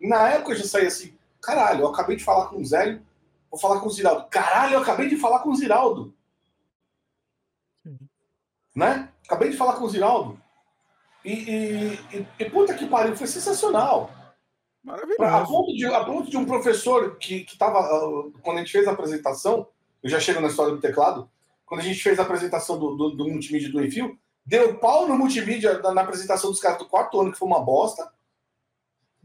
na 0.00 0.28
época 0.28 0.52
eu 0.52 0.56
já 0.56 0.64
saí 0.64 0.86
assim, 0.86 1.16
caralho, 1.42 1.82
eu 1.82 1.88
acabei 1.88 2.16
de 2.16 2.24
falar 2.24 2.46
com 2.46 2.56
o 2.56 2.64
Zélio, 2.64 3.04
vou 3.50 3.60
falar 3.60 3.80
com 3.80 3.86
o 3.86 3.90
Ziraldo. 3.90 4.26
Caralho, 4.30 4.74
eu 4.74 4.80
acabei 4.80 5.08
de 5.08 5.16
falar 5.16 5.40
com 5.40 5.50
o 5.50 5.54
Ziraldo. 5.56 6.14
Né? 8.74 9.08
Acabei 9.26 9.50
de 9.50 9.56
falar 9.56 9.74
com 9.74 9.84
o 9.84 9.88
Ziraldo. 9.90 10.40
E, 11.24 11.32
e, 11.32 11.94
e- 12.16 12.26
e 12.38 12.50
puta 12.50 12.74
que 12.74 12.86
pariu, 12.86 13.16
foi 13.16 13.26
sensacional. 13.26 14.10
A 15.20 15.44
ponto 15.46 15.72
de, 15.74 15.84
a 15.86 16.04
ponto 16.04 16.30
de 16.30 16.36
um 16.36 16.44
professor 16.46 17.16
que 17.16 17.42
estava, 17.42 17.82
quando 18.42 18.56
a 18.56 18.60
gente 18.60 18.72
fez 18.72 18.88
a 18.88 18.92
apresentação, 18.92 19.68
eu 20.02 20.10
já 20.10 20.18
chego 20.18 20.40
na 20.40 20.48
história 20.48 20.72
do 20.74 20.80
teclado, 20.80 21.30
quando 21.66 21.80
a 21.80 21.84
gente 21.84 22.02
fez 22.02 22.18
a 22.18 22.22
apresentação 22.22 22.78
do, 22.78 22.96
do, 22.96 23.10
do 23.10 23.28
multimídia 23.28 23.70
do 23.70 23.84
Enfio, 23.84 24.18
deu 24.44 24.78
pau 24.78 25.06
no 25.06 25.16
multimídia 25.16 25.78
na, 25.78 25.94
na 25.94 26.02
apresentação 26.02 26.50
dos 26.50 26.58
caras 26.60 26.78
do 26.78 26.88
quarto 26.88 27.20
ano, 27.20 27.30
que 27.30 27.38
foi 27.38 27.46
uma 27.46 27.60
bosta, 27.60 28.10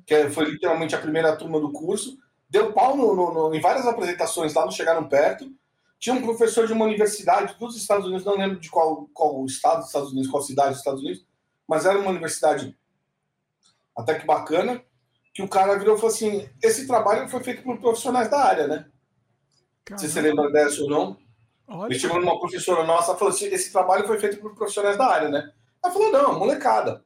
que 0.07 0.15
é- 0.15 0.29
foi 0.31 0.45
literalmente 0.45 0.95
a 0.95 0.99
primeira 0.99 1.35
turma 1.35 1.59
do 1.59 1.71
curso, 1.71 2.17
deu 2.49 2.71
pau 2.73 2.95
no, 2.97 3.13
no- 3.13 3.33
no- 3.33 3.53
em 3.53 3.59
várias 3.61 3.85
apresentações 3.85 4.53
lá, 4.55 4.63
não 4.63 4.71
chegaram 4.71 5.07
perto. 5.07 5.51
Tinha 5.99 6.15
um 6.15 6.21
professor 6.21 6.65
de 6.65 6.73
uma 6.73 6.85
universidade 6.85 7.55
dos 7.59 7.75
Estados 7.75 8.05
Unidos, 8.05 8.23
não 8.25 8.37
lembro 8.37 8.59
de 8.59 8.69
qual, 8.69 9.07
qual 9.13 9.45
estado 9.45 9.79
dos 9.79 9.87
Estados 9.87 10.11
Unidos, 10.11 10.31
qual 10.31 10.41
cidade 10.41 10.69
dos 10.69 10.77
Estados 10.79 11.01
Unidos, 11.01 11.25
mas 11.67 11.85
era 11.85 11.99
uma 11.99 12.09
universidade 12.09 12.75
até 13.95 14.15
que 14.17 14.25
bacana, 14.25 14.81
que 15.33 15.41
o 15.41 15.47
cara 15.49 15.77
virou 15.77 15.95
e 15.95 15.99
falou 15.99 16.13
assim: 16.15 16.49
esse 16.63 16.87
trabalho 16.87 17.27
foi 17.27 17.43
feito 17.43 17.63
por 17.63 17.77
profissionais 17.79 18.29
da 18.29 18.39
área, 18.39 18.67
né? 18.67 18.85
Sei 19.97 20.07
se 20.07 20.13
você 20.15 20.21
lembra 20.21 20.51
dessa 20.51 20.81
ou 20.83 20.89
não. 20.89 21.17
Olha. 21.67 21.91
Ele 21.91 21.99
chegou 21.99 22.19
numa 22.19 22.39
professora 22.39 22.83
nossa 22.85 23.13
e 23.13 23.17
falou 23.17 23.33
assim: 23.33 23.45
esse 23.47 23.71
trabalho 23.71 24.07
foi 24.07 24.19
feito 24.19 24.37
por 24.39 24.55
profissionais 24.55 24.97
da 24.97 25.05
área, 25.07 25.29
né? 25.29 25.51
Ela 25.83 25.93
falou: 25.93 26.11
não, 26.11 26.39
molecada. 26.39 27.03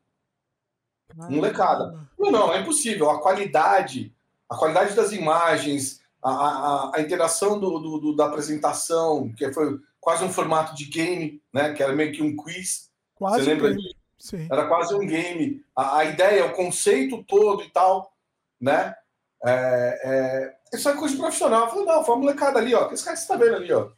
Molecada. 1.15 1.99
Não, 2.17 2.31
não, 2.31 2.53
é 2.53 2.59
impossível. 2.61 3.09
A 3.09 3.19
qualidade, 3.21 4.13
a 4.49 4.55
qualidade 4.55 4.93
das 4.95 5.11
imagens, 5.11 6.01
a, 6.23 6.29
a, 6.31 6.91
a 6.95 7.01
interação 7.01 7.59
do, 7.59 7.79
do- 7.79 7.97
do- 7.99 8.15
da 8.15 8.25
apresentação, 8.25 9.31
que 9.35 9.51
foi 9.53 9.79
quase 9.99 10.23
um 10.23 10.31
formato 10.31 10.75
de 10.75 10.85
game, 10.85 11.41
né? 11.53 11.73
Que 11.73 11.81
era 11.83 11.93
meio 11.93 12.11
que 12.11 12.21
um 12.23 12.35
quiz. 12.35 12.89
Quase 13.15 13.43
Você 13.43 13.49
um 13.51 13.53
lembra 13.53 13.75
disso? 13.75 13.95
Sim. 14.19 14.47
Era 14.51 14.67
quase 14.67 14.93
um 14.93 15.05
game. 15.05 15.63
A, 15.75 15.97
a 15.99 16.05
ideia, 16.05 16.45
o 16.45 16.53
conceito 16.53 17.23
todo 17.23 17.63
e 17.63 17.69
tal, 17.69 18.13
né? 18.59 18.95
É, 19.43 20.53
é, 20.71 20.77
isso 20.77 20.87
é 20.87 20.93
coisa 20.95 21.15
de 21.15 21.19
profissional. 21.19 21.61
Eu 21.63 21.69
falei, 21.69 21.85
não, 21.85 22.03
foi 22.03 22.15
uma 22.15 22.21
molecada 22.21 22.59
ali, 22.59 22.75
ó. 22.75 22.91
Esse 22.91 23.03
cara 23.03 23.15
que 23.17 23.23
você 23.23 23.27
tá 23.27 23.35
vendo 23.35 23.55
ali, 23.55 23.73
ó. 23.73 23.89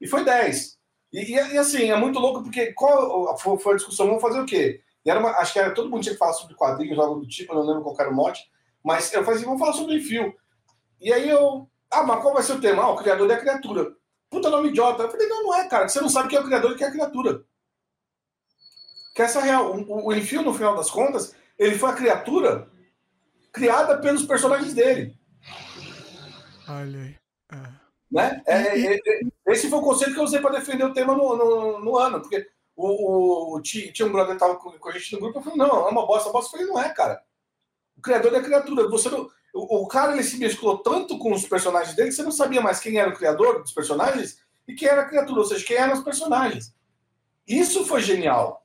E 0.00 0.06
foi 0.06 0.24
10. 0.24 0.78
E, 1.12 1.20
e, 1.20 1.32
e, 1.34 1.58
assim, 1.58 1.90
é 1.90 1.96
muito 1.96 2.18
louco, 2.20 2.42
porque 2.42 2.72
qual 2.72 3.36
foi, 3.38 3.58
foi 3.58 3.72
a 3.72 3.76
discussão? 3.76 4.06
Vamos 4.06 4.22
fazer 4.22 4.40
o 4.40 4.46
quê? 4.46 4.80
E 5.04 5.10
era 5.10 5.20
uma, 5.20 5.30
acho 5.32 5.52
que 5.52 5.58
era 5.58 5.74
todo 5.74 5.90
mundo 5.90 6.02
tinha 6.02 6.14
que 6.14 6.18
falar 6.18 6.32
sobre 6.32 6.54
quadrinhos, 6.54 6.98
algo 6.98 7.20
do 7.20 7.28
tipo, 7.28 7.52
eu 7.52 7.56
não 7.56 7.66
lembro 7.66 7.82
qual 7.82 7.96
era 7.98 8.10
o 8.10 8.14
mote. 8.14 8.50
Mas 8.82 9.12
eu 9.12 9.22
falei 9.22 9.38
assim, 9.38 9.46
vamos 9.46 9.60
falar 9.60 9.72
sobre 9.72 10.00
fio. 10.00 10.34
E 11.00 11.12
aí 11.12 11.28
eu. 11.28 11.68
Ah, 11.90 12.02
mas 12.02 12.20
qual 12.20 12.34
vai 12.34 12.42
ser 12.42 12.54
o 12.54 12.60
tema? 12.60 12.82
Ah, 12.82 12.90
o 12.90 12.96
criador 12.96 13.30
é 13.30 13.34
a 13.34 13.40
criatura. 13.40 13.92
Puta 14.30 14.50
nome 14.50 14.68
idiota. 14.68 15.02
Eu 15.02 15.10
falei, 15.10 15.28
não, 15.28 15.44
não 15.44 15.54
é, 15.54 15.68
cara. 15.68 15.88
Você 15.88 16.00
não 16.00 16.08
sabe 16.08 16.28
quem 16.28 16.38
é 16.38 16.40
o 16.40 16.44
criador 16.44 16.72
e 16.72 16.76
quem 16.76 16.86
é 16.86 16.88
a 16.88 16.92
criatura. 16.92 17.44
Que 19.14 19.22
essa 19.22 19.38
é 19.38 19.42
a 19.42 19.44
real. 19.44 19.76
O, 19.76 20.08
o 20.08 20.14
Enfio, 20.14 20.42
no 20.42 20.54
final 20.54 20.74
das 20.74 20.90
contas, 20.90 21.34
ele 21.58 21.78
foi 21.78 21.90
a 21.90 21.94
criatura 21.94 22.68
criada 23.52 23.98
pelos 23.98 24.24
personagens 24.24 24.74
dele. 24.74 25.16
Olha 26.68 27.00
aí. 27.00 27.24
Né? 28.10 28.42
É, 28.46 28.78
é, 28.78 28.94
é, 28.94 29.20
esse 29.48 29.68
foi 29.68 29.78
o 29.78 29.82
conceito 29.82 30.14
que 30.14 30.20
eu 30.20 30.24
usei 30.24 30.40
para 30.40 30.58
defender 30.58 30.84
o 30.84 30.92
tema 30.92 31.16
no, 31.16 31.36
no, 31.36 31.80
no 31.80 31.98
ano, 31.98 32.20
porque 32.20 32.46
o, 32.76 33.52
o, 33.54 33.56
o- 33.56 33.62
ti- 33.62 33.92
tinha 33.92 34.06
um 34.06 34.12
brother 34.12 34.36
que 34.36 34.42
estava 34.42 34.56
com, 34.56 34.70
com 34.72 34.88
a 34.88 34.92
gente 34.92 35.12
no 35.12 35.20
grupo, 35.20 35.38
eu 35.38 35.42
falei, 35.42 35.58
não, 35.58 35.86
é 35.86 35.90
uma 35.90 36.06
bosta, 36.06 36.28
uma 36.28 36.34
bosta. 36.34 36.56
Eu 36.56 36.60
falei, 36.60 36.66
não 36.74 36.80
é, 36.82 36.88
cara. 36.94 37.22
O 37.96 38.00
criador 38.02 38.34
é 38.34 38.38
a 38.38 38.42
criatura. 38.42 38.88
Você 38.88 39.08
não- 39.10 39.28
o, 39.54 39.82
o 39.82 39.88
cara 39.88 40.12
ele 40.12 40.22
se 40.24 40.36
mesclou 40.38 40.78
tanto 40.78 41.18
com 41.18 41.32
os 41.32 41.46
personagens 41.46 41.94
dele 41.96 42.08
que 42.10 42.14
você 42.16 42.22
não 42.22 42.32
sabia 42.32 42.60
mais 42.60 42.80
quem 42.80 42.98
era 42.98 43.10
o 43.10 43.16
criador 43.16 43.62
dos 43.62 43.72
personagens 43.72 44.38
e 44.66 44.74
quem 44.74 44.88
era 44.88 45.02
a 45.02 45.08
criatura, 45.08 45.40
ou 45.40 45.46
seja, 45.46 45.64
quem 45.64 45.76
eram 45.76 45.94
os 45.94 46.02
personagens. 46.04 46.74
Isso 47.46 47.84
foi 47.84 48.00
genial. 48.02 48.64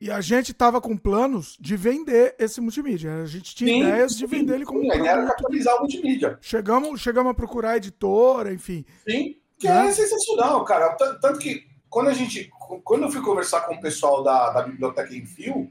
E 0.00 0.10
a 0.10 0.20
gente 0.20 0.52
tava 0.52 0.80
com 0.80 0.96
planos 0.96 1.56
de 1.60 1.76
vender 1.76 2.34
esse 2.38 2.60
multimídia. 2.60 3.22
A 3.22 3.26
gente 3.26 3.54
tinha 3.54 3.70
Sim, 3.70 3.78
ideias 3.78 4.16
de 4.16 4.26
sim, 4.26 4.26
vender 4.26 4.54
ele 4.56 4.66
como 4.66 4.80
sim, 4.80 4.88
um 4.88 4.92
a 4.92 4.96
ideia 4.96 5.12
era 5.12 5.26
capitalizar 5.26 5.76
o 5.76 5.80
multimídia. 5.80 6.38
Chegamos, 6.40 7.00
chegamos 7.00 7.30
a 7.30 7.34
procurar 7.34 7.76
editora, 7.76 8.52
enfim. 8.52 8.84
Sim, 9.08 9.40
que 9.58 9.68
Né? 9.68 9.86
é 9.88 9.92
sensacional, 9.92 10.64
cara. 10.64 10.94
Tanto 10.96 11.38
que 11.38 11.64
quando 11.92 12.08
a 12.08 12.14
gente, 12.14 12.50
quando 12.84 13.02
eu 13.04 13.10
fui 13.10 13.20
conversar 13.20 13.60
com 13.66 13.74
o 13.74 13.80
pessoal 13.80 14.22
da, 14.22 14.50
da 14.50 14.62
biblioteca 14.62 15.14
em 15.14 15.26
fio, 15.26 15.70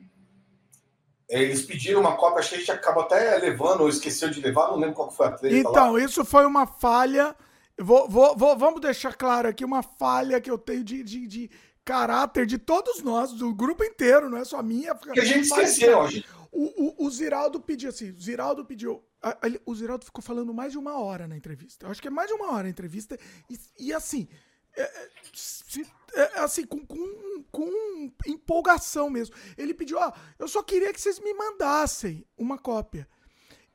eles 1.27 1.61
pediram 1.65 2.01
uma 2.01 2.15
cópia, 2.17 2.39
acho 2.39 2.49
que 2.49 2.55
a 2.55 2.59
gente 2.59 2.71
acabou 2.71 3.03
até 3.03 3.37
levando, 3.37 3.81
ou 3.81 3.89
esqueceu 3.89 4.29
de 4.29 4.41
levar, 4.41 4.67
não 4.67 4.77
lembro 4.77 4.95
qual 4.95 5.09
foi 5.09 5.27
a 5.27 5.31
treta 5.31 5.55
lá. 5.55 5.59
Então, 5.71 5.97
isso 5.97 6.23
foi 6.25 6.45
uma 6.45 6.67
falha. 6.67 7.35
Vou, 7.79 8.07
vou- 8.09 8.35
vou- 8.37 8.57
vamos 8.57 8.81
deixar 8.81 9.15
claro 9.15 9.47
aqui 9.47 9.63
uma 9.65 9.81
falha 9.81 10.39
que 10.41 10.51
eu 10.51 10.57
tenho 10.57 10.83
de, 10.83 11.01
de, 11.03 11.25
de 11.25 11.49
caráter 11.83 12.45
de 12.45 12.57
todos 12.57 13.01
nós, 13.01 13.31
do 13.31 13.53
grupo 13.55 13.83
inteiro, 13.83 14.29
não 14.29 14.37
é 14.37 14.43
só 14.45 14.61
minha. 14.61 14.93
Que 14.93 15.19
a 15.21 15.25
gente 15.25 15.45
esqueceu, 15.45 16.01
a 16.01 16.07
gente- 16.07 16.27
O, 16.51 17.03
o, 17.03 17.07
o 17.07 17.09
Ziraldo 17.09 17.61
pediu 17.61 17.89
assim, 17.89 18.11
o 18.11 18.19
Ziraldo 18.21 18.65
pediu. 18.65 19.01
a- 19.23 19.37
ele- 19.43 19.61
O 19.65 19.73
Ziraldo 19.73 20.03
ficou 20.05 20.21
falando 20.21 20.53
mais 20.53 20.73
de 20.73 20.77
uma 20.77 20.99
hora 20.99 21.27
na 21.27 21.37
entrevista. 21.37 21.85
Eu 21.85 21.91
acho 21.91 22.01
que 22.01 22.09
é 22.09 22.11
mais 22.11 22.27
de 22.27 22.33
uma 22.33 22.51
hora 22.53 22.67
a 22.67 22.69
entrevista. 22.69 23.17
E, 23.49 23.57
e 23.79 23.93
assim, 23.93 24.27
é, 24.75 24.81
é, 24.83 25.09
se- 25.33 25.87
é, 26.13 26.39
assim, 26.39 26.65
com, 26.65 26.85
com, 26.85 27.43
com 27.51 28.11
empolgação 28.27 29.09
mesmo. 29.09 29.35
Ele 29.57 29.73
pediu, 29.73 29.97
ó, 29.97 30.11
eu 30.37 30.47
só 30.47 30.61
queria 30.63 30.93
que 30.93 31.01
vocês 31.01 31.19
me 31.19 31.33
mandassem 31.33 32.25
uma 32.37 32.57
cópia. 32.57 33.07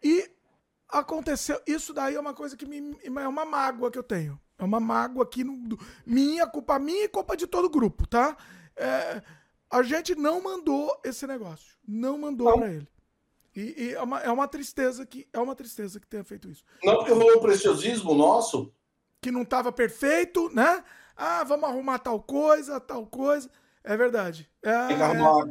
E 0.03 0.31
aconteceu. 0.89 1.61
Isso 1.67 1.93
daí 1.93 2.15
é 2.15 2.21
uma 2.21 2.35
coisa 2.35 2.57
que 2.57 2.67
me, 2.67 2.97
é 3.03 3.29
uma 3.29 3.45
mágoa 3.45 3.91
que 3.91 3.99
eu 3.99 4.03
tenho. 4.03 4.41
É 4.59 4.65
uma 4.65 4.81
mágoa 4.81 5.25
aqui 5.25 5.45
no, 5.45 5.79
minha, 6.05 6.47
culpa 6.47 6.79
minha 6.79 7.05
e 7.05 7.09
culpa 7.09 7.37
de 7.37 7.47
todo 7.47 7.67
o 7.67 7.71
grupo, 7.71 8.07
tá? 8.07 8.37
É, 8.75 9.23
a 9.71 9.83
gente 9.83 10.15
não 10.15 10.41
mandou 10.41 10.99
esse 11.05 11.27
negócio. 11.27 11.77
Não 11.87 12.19
mandou 12.19 12.53
pra 12.59 12.73
ele. 12.73 12.89
E, 13.55 13.75
e 13.85 13.95
é, 13.95 14.03
uma, 14.03 14.21
é 14.21 14.31
uma 14.31 14.47
tristeza 14.47 15.07
que 15.07 15.27
é 15.33 15.39
uma 15.39 15.55
tristeza 15.55 15.99
que 15.99 16.07
tenha 16.07 16.25
feito 16.25 16.49
isso. 16.49 16.63
Não 16.83 16.97
porque 16.97 17.13
rolou 17.13 17.37
o 17.37 17.41
preciosismo 17.41 18.15
nosso. 18.15 18.73
Que 19.21 19.31
não 19.31 19.45
tava 19.45 19.73
perfeito, 19.73 20.51
né? 20.55 20.85
Ah, 21.17 21.43
vamos 21.45 21.69
arrumar 21.69 21.99
tal 21.99 22.21
coisa, 22.21 22.79
tal 22.81 23.07
coisa. 23.07 23.51
É 23.83 23.97
verdade. 23.97 24.51
É, 24.63 24.87
Tinha 24.89 24.97
que 24.97 25.03
arrumar, 25.03 25.47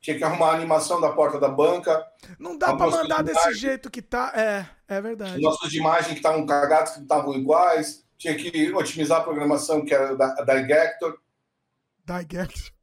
tinha 0.00 0.16
que 0.18 0.24
arrumar 0.24 0.50
a 0.50 0.54
animação 0.54 1.00
da 1.00 1.12
porta 1.12 1.38
da 1.38 1.48
banca. 1.48 2.06
não 2.38 2.56
dá 2.56 2.74
pra 2.74 2.86
algumas 2.86 3.02
mandar 3.02 3.22
desse 3.22 3.44
mais. 3.44 3.58
jeito 3.58 3.90
que 3.90 4.00
tá. 4.00 4.32
É, 4.34 4.66
é 4.88 5.00
verdade. 5.00 5.40
nossos 5.40 5.70
de 5.70 5.78
imagem 5.78 6.12
que 6.12 6.20
estavam 6.20 6.46
cagados, 6.46 6.92
que 6.92 6.98
não 6.98 7.04
estavam 7.04 7.34
iguais. 7.34 8.04
Tinha 8.16 8.34
que 8.34 8.72
otimizar 8.72 9.20
a 9.20 9.24
programação 9.24 9.84
que 9.84 9.94
era 9.94 10.16
da, 10.16 10.34
da 10.42 10.56
Igector. 10.56 11.18
Digect. 12.04 12.74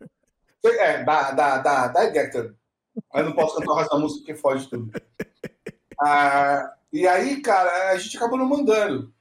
É, 0.66 1.03
da, 1.03 1.32
da, 1.32 1.58
da, 1.60 1.88
da 1.88 2.06
Igector. 2.06 2.56
Aí 3.14 3.24
não 3.24 3.34
posso 3.34 3.56
cantar 3.58 3.72
o 3.72 3.76
resto 3.76 3.92
da 3.96 4.00
música 4.00 4.20
porque 4.26 4.42
foge 4.42 4.68
tudo. 4.68 4.92
Ah, 6.02 6.74
e 6.92 7.08
aí, 7.08 7.42
cara, 7.42 7.92
a 7.92 7.98
gente 7.98 8.18
acabou 8.18 8.38
não 8.38 8.46
mandando. 8.48 9.14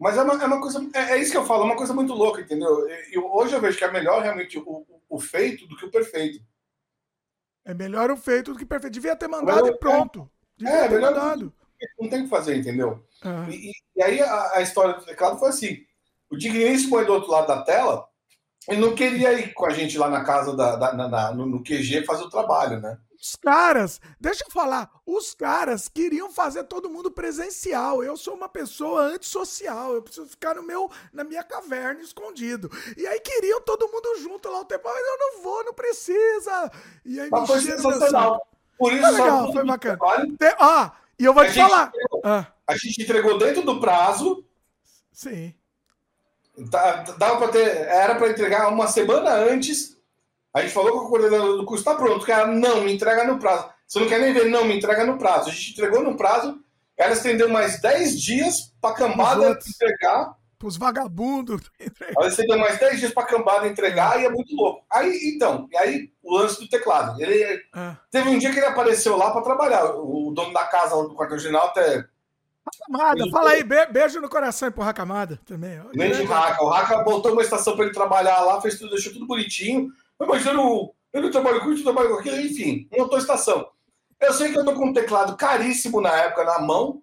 Mas 0.00 0.16
é 0.16 0.22
uma, 0.22 0.42
é 0.42 0.46
uma 0.46 0.60
coisa. 0.60 0.80
É, 0.94 1.12
é 1.12 1.18
isso 1.18 1.30
que 1.30 1.36
eu 1.36 1.44
falo, 1.44 1.62
é 1.62 1.66
uma 1.66 1.76
coisa 1.76 1.92
muito 1.92 2.14
louca, 2.14 2.40
entendeu? 2.40 2.88
E- 2.88 3.16
eu- 3.16 3.30
hoje 3.34 3.54
eu 3.54 3.60
vejo 3.60 3.76
que 3.76 3.84
é 3.84 3.90
melhor 3.92 4.22
realmente 4.22 4.58
o, 4.58 4.62
o- 4.66 5.02
o 5.10 5.20
feito 5.20 5.66
do 5.66 5.76
que 5.76 5.84
o 5.84 5.90
perfeito. 5.90 6.42
É 7.66 7.74
melhor 7.74 8.10
o 8.10 8.16
feito 8.16 8.52
do 8.52 8.58
que 8.58 8.64
perfeito. 8.64 8.94
Devia 8.94 9.14
ter 9.14 9.28
mandado 9.28 9.62
Melhor- 9.62 9.74
e 9.74 9.78
pronto. 9.78 10.30
Devia 10.56 10.74
É, 10.74 10.88
ter 10.88 10.94
melhor 10.94 11.12
mandado. 11.14 11.52
Não 11.98 12.08
tem 12.08 12.20
o 12.20 12.24
que 12.24 12.30
fazer, 12.30 12.56
entendeu? 12.56 13.04
Ah. 13.22 13.46
E, 13.50 13.70
e- 13.70 13.72
e 13.96 14.02
aí 14.02 14.20
a, 14.22 14.56
a 14.56 14.62
história 14.62 14.94
do 14.94 15.04
teclado 15.04 15.38
foi 15.38 15.50
assim: 15.50 15.84
o 16.30 16.36
digníssimo 16.36 16.96
aí 16.96 17.04
do 17.04 17.12
outro 17.12 17.30
lado 17.30 17.46
da 17.48 17.62
tela, 17.62 18.06
ele 18.68 18.80
não 18.80 18.94
queria 18.94 19.34
ir 19.34 19.52
com 19.52 19.66
a 19.66 19.70
gente 19.70 19.98
lá 19.98 20.08
na 20.08 20.24
casa 20.24 20.56
da, 20.56 20.76
da- 20.76 20.92
na- 20.94 21.08
na- 21.08 21.32
no, 21.34 21.44
no 21.46 21.62
QG 21.62 22.04
fazer 22.06 22.22
o 22.24 22.30
trabalho, 22.30 22.80
né? 22.80 22.98
Os 23.20 23.36
caras, 23.36 24.00
deixa 24.18 24.44
eu 24.46 24.50
falar, 24.50 24.90
os 25.04 25.34
caras 25.34 25.88
queriam 25.88 26.30
fazer 26.30 26.64
todo 26.64 26.88
mundo 26.88 27.10
presencial. 27.10 28.02
Eu 28.02 28.16
sou 28.16 28.34
uma 28.34 28.48
pessoa 28.48 29.02
antissocial, 29.02 29.92
eu 29.94 30.00
preciso 30.02 30.26
ficar 30.26 30.54
no 30.54 30.62
meu, 30.62 30.90
na 31.12 31.22
minha 31.22 31.42
caverna 31.44 32.00
escondido. 32.00 32.70
E 32.96 33.06
aí 33.06 33.20
queriam 33.20 33.60
todo 33.60 33.88
mundo 33.92 34.18
junto 34.20 34.48
lá 34.48 34.60
o 34.60 34.64
tempo, 34.64 34.84
mas 34.88 34.96
eu 35.06 35.18
não 35.18 35.42
vou, 35.42 35.62
não 35.64 35.74
precisa. 35.74 36.70
E 37.04 37.20
aí 37.20 37.28
Mas 37.30 37.46
foi 37.46 37.60
sensacional. 37.60 38.40
Por 38.78 38.90
isso, 38.94 39.02
Foi 39.02 39.10
legal, 39.12 39.52
foi 39.52 39.64
bacana. 39.66 39.98
trabalha. 39.98 40.26
Te- 40.38 40.56
Ah, 40.58 40.92
e 41.18 41.24
eu 41.26 41.34
vou 41.34 41.42
A 41.42 41.46
te 41.50 41.54
falar. 41.60 41.88
entregou- 41.88 42.20
Ah, 42.24 42.46
A 42.66 42.76
gente 42.78 43.02
entregou 43.02 43.36
dentro 43.36 43.62
do 43.62 43.78
prazo. 43.80 44.42
sim. 45.12 45.54
Tá- 46.70 47.02
Dava 47.18 47.36
para 47.36 47.48
ter, 47.48 47.68
era 47.86 48.14
para 48.14 48.30
entregar 48.30 48.68
uma 48.68 48.88
semana 48.88 49.30
antes. 49.34 49.99
A 50.54 50.62
gente 50.62 50.72
falou 50.74 50.92
com 50.98 51.06
o 51.06 51.08
coordenador 51.08 51.56
do 51.56 51.64
curso, 51.64 51.84
tá 51.84 51.94
pronto, 51.94 52.26
cara, 52.26 52.46
não, 52.48 52.82
me 52.82 52.92
entrega 52.94 53.24
no 53.24 53.38
prazo. 53.38 53.68
Você 53.86 54.00
não 54.00 54.08
quer 54.08 54.20
nem 54.20 54.32
ver, 54.32 54.46
não, 54.50 54.64
me 54.64 54.76
entrega 54.76 55.04
no 55.04 55.16
prazo. 55.18 55.48
A 55.48 55.52
gente 55.52 55.72
entregou 55.72 56.02
no 56.02 56.16
prazo, 56.16 56.58
ela 56.96 57.12
estendeu 57.12 57.48
mais 57.48 57.80
10 57.80 58.20
dias 58.20 58.72
para 58.80 58.90
a 58.90 58.94
cambada 58.96 59.58
entregar. 59.68 60.34
Pros 60.58 60.76
vagabundos. 60.76 61.62
Ela 62.14 62.28
estendeu 62.28 62.58
mais 62.58 62.78
10 62.78 63.00
dias 63.00 63.12
para 63.14 63.22
a 63.22 63.26
cambada 63.26 63.66
entregar 63.66 64.20
e 64.20 64.26
é 64.26 64.28
muito 64.28 64.54
louco. 64.54 64.84
Aí, 64.92 65.32
então, 65.34 65.66
e 65.72 65.76
aí 65.78 66.10
o 66.22 66.36
lance 66.36 66.60
do 66.60 66.68
teclado. 66.68 67.18
Ele 67.18 67.62
Ah. 67.72 67.96
teve 68.10 68.28
um 68.28 68.38
dia 68.38 68.52
que 68.52 68.58
ele 68.58 68.66
apareceu 68.66 69.16
lá 69.16 69.30
para 69.30 69.40
trabalhar. 69.40 69.86
O, 69.96 70.30
dono 70.34 70.52
da 70.52 70.64
casa 70.66 70.94
lá 70.96 71.04
do 71.04 71.14
quartel-general 71.14 71.68
até 71.68 72.04
Camada, 72.86 73.24
fala 73.30 73.50
aí, 73.52 73.64
be- 73.64 73.86
beijo 73.86 74.20
no 74.20 74.28
coração 74.28 74.68
e 74.68 74.70
porra 74.70 74.92
camada 74.92 75.40
também. 75.46 75.80
Nem 75.94 76.12
de 76.12 76.24
Raca. 76.24 76.62
O 76.62 76.68
Raca 76.68 76.98
botou 77.04 77.32
uma 77.32 77.40
estação 77.42 77.74
para 77.74 77.86
ele 77.86 77.94
trabalhar 77.94 78.40
lá, 78.40 78.60
fez 78.60 78.78
tudo, 78.78 78.90
deixou 78.90 79.14
tudo 79.14 79.26
bonitinho. 79.26 79.88
Mas 80.26 80.44
eu 80.44 80.54
não, 80.54 80.92
eu 81.12 81.22
não 81.22 81.30
trabalho 81.30 81.60
com 81.60 81.72
isso, 81.72 81.80
eu 81.80 81.92
trabalho 81.92 82.14
com 82.14 82.20
aquilo, 82.20 82.40
enfim, 82.40 82.88
montou 82.96 83.16
a 83.16 83.20
estação. 83.20 83.68
Eu 84.20 84.32
sei 84.34 84.52
que 84.52 84.58
eu 84.58 84.64
tô 84.64 84.74
com 84.74 84.86
um 84.86 84.92
teclado 84.92 85.36
caríssimo 85.36 86.00
na 86.00 86.14
época 86.14 86.44
na 86.44 86.58
mão. 86.58 87.02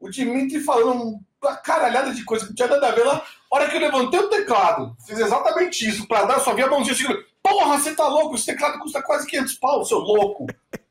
O 0.00 0.10
Dimitri 0.10 0.60
falando 0.60 1.20
uma 1.40 1.56
caralhada 1.56 2.12
de 2.12 2.24
coisa 2.24 2.44
que 2.44 2.50
não 2.50 2.56
tinha 2.56 2.68
nada 2.68 2.88
a 2.88 2.92
ver 2.92 3.04
lá. 3.04 3.24
A 3.50 3.56
hora 3.56 3.68
que 3.68 3.76
eu 3.76 3.80
levantei 3.80 4.18
o 4.18 4.28
teclado, 4.28 4.96
fiz 5.06 5.18
exatamente 5.18 5.88
isso, 5.88 6.08
para 6.08 6.24
dar, 6.24 6.40
só 6.40 6.54
vi 6.54 6.62
a 6.62 6.68
mãozinha 6.68 6.94
segurando. 6.94 7.24
Porra, 7.42 7.78
você 7.78 7.94
tá 7.94 8.08
louco? 8.08 8.34
Esse 8.34 8.46
teclado 8.46 8.80
custa 8.80 9.00
quase 9.02 9.26
500 9.26 9.54
pau, 9.54 9.84
seu 9.84 9.98
louco. 9.98 10.46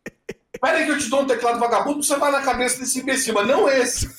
Pera 0.61 0.77
aí 0.77 0.85
que 0.85 0.91
eu 0.91 0.97
te 0.97 1.09
dou 1.09 1.21
um 1.21 1.27
teclado 1.27 1.59
vagabundo, 1.59 2.01
você 2.01 2.15
vai 2.15 2.31
na 2.31 2.41
cabeça 2.41 2.79
desse 2.79 2.99
imbecil, 2.99 3.33
mas 3.33 3.47
não 3.47 3.69
esse. 3.69 4.09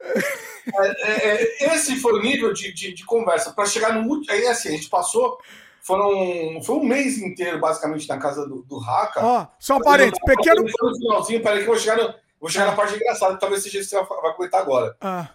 É, 0.64 1.02
é, 1.02 1.64
é, 1.64 1.74
esse 1.74 1.96
foi 1.96 2.12
o 2.12 2.22
nível 2.22 2.52
de, 2.52 2.72
de, 2.72 2.94
de 2.94 3.04
conversa. 3.04 3.52
Para 3.52 3.66
chegar 3.66 3.92
no 3.92 4.08
último. 4.08 4.32
Aí 4.32 4.46
assim, 4.46 4.68
a 4.68 4.72
gente 4.72 4.88
passou. 4.88 5.36
Foram, 5.84 6.62
foi 6.62 6.76
um 6.76 6.84
mês 6.84 7.18
inteiro, 7.18 7.58
basicamente, 7.58 8.08
na 8.08 8.18
casa 8.18 8.46
do, 8.46 8.62
do 8.62 8.78
Raka. 8.78 9.20
Ó, 9.24 9.46
só 9.58 9.76
um 9.76 9.80
parênteses, 9.80 10.20
pequeno- 10.24 10.62
No 10.62 10.96
finalzinho, 10.98 11.42
peraí, 11.42 11.58
que 11.58 11.64
eu 11.64 11.72
vou 11.72 11.78
chegar 11.78 11.96
no. 11.96 12.14
Vou 12.40 12.48
chegar 12.50 12.66
na 12.66 12.72
parte 12.76 12.94
engraçada, 12.94 13.36
talvez 13.38 13.62
seja 13.62 13.78
isso 13.78 13.90
que 13.90 13.96
você 14.04 14.20
vai 14.20 14.34
comentar 14.34 14.60
agora. 14.60 14.96
Ah. 15.00 15.28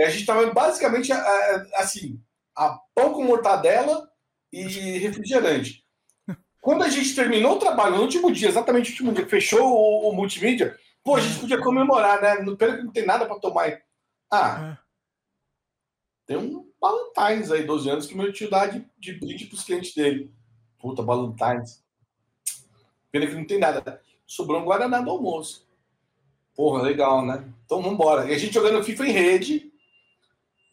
A 0.00 0.08
gente 0.08 0.24
tava 0.24 0.46
basicamente 0.50 1.12
assim, 1.76 2.18
a 2.56 2.78
pão 2.94 3.12
com 3.12 3.22
mortadela 3.22 4.08
e 4.52 4.62
refrigerante. 4.98 5.84
Quando 6.60 6.82
a 6.82 6.88
gente 6.88 7.14
terminou 7.14 7.56
o 7.56 7.58
trabalho, 7.58 7.96
no 7.96 8.02
último 8.02 8.32
dia, 8.32 8.48
exatamente 8.48 8.86
no 8.88 8.92
último 8.92 9.12
dia, 9.12 9.26
fechou 9.28 9.60
o, 9.62 10.08
o 10.08 10.12
multimídia, 10.14 10.74
pô, 11.04 11.16
a 11.16 11.20
gente 11.20 11.38
podia 11.38 11.60
comemorar, 11.60 12.22
né? 12.22 12.36
Pelo 12.36 12.56
que 12.56 12.82
não 12.82 12.92
tem 12.92 13.04
nada 13.04 13.26
para 13.26 13.38
tomar. 13.38 13.78
Ah, 14.32 14.78
tem 16.26 16.36
um 16.36 16.66
Valentine's 16.80 17.50
aí, 17.50 17.64
12 17.64 17.90
anos, 17.90 18.06
que 18.06 18.16
meu 18.16 18.32
tio 18.32 18.50
dá 18.50 18.66
de, 18.66 18.84
de 18.98 19.12
brinde 19.14 19.46
pros 19.46 19.64
clientes 19.64 19.94
dele. 19.94 20.32
Puta, 20.78 21.02
Valentine's. 21.02 21.82
Pena 23.10 23.26
que 23.26 23.34
não 23.34 23.46
tem 23.46 23.58
nada. 23.58 24.00
Sobrou 24.26 24.60
um 24.60 24.64
Guaraná 24.64 25.00
do 25.00 25.10
almoço. 25.10 25.66
Porra, 26.54 26.82
legal, 26.82 27.24
né? 27.24 27.44
Então 27.64 27.82
vambora. 27.82 28.30
E 28.30 28.34
a 28.34 28.38
gente 28.38 28.54
jogando 28.54 28.82
FIFA 28.82 29.06
em 29.06 29.12
rede. 29.12 29.72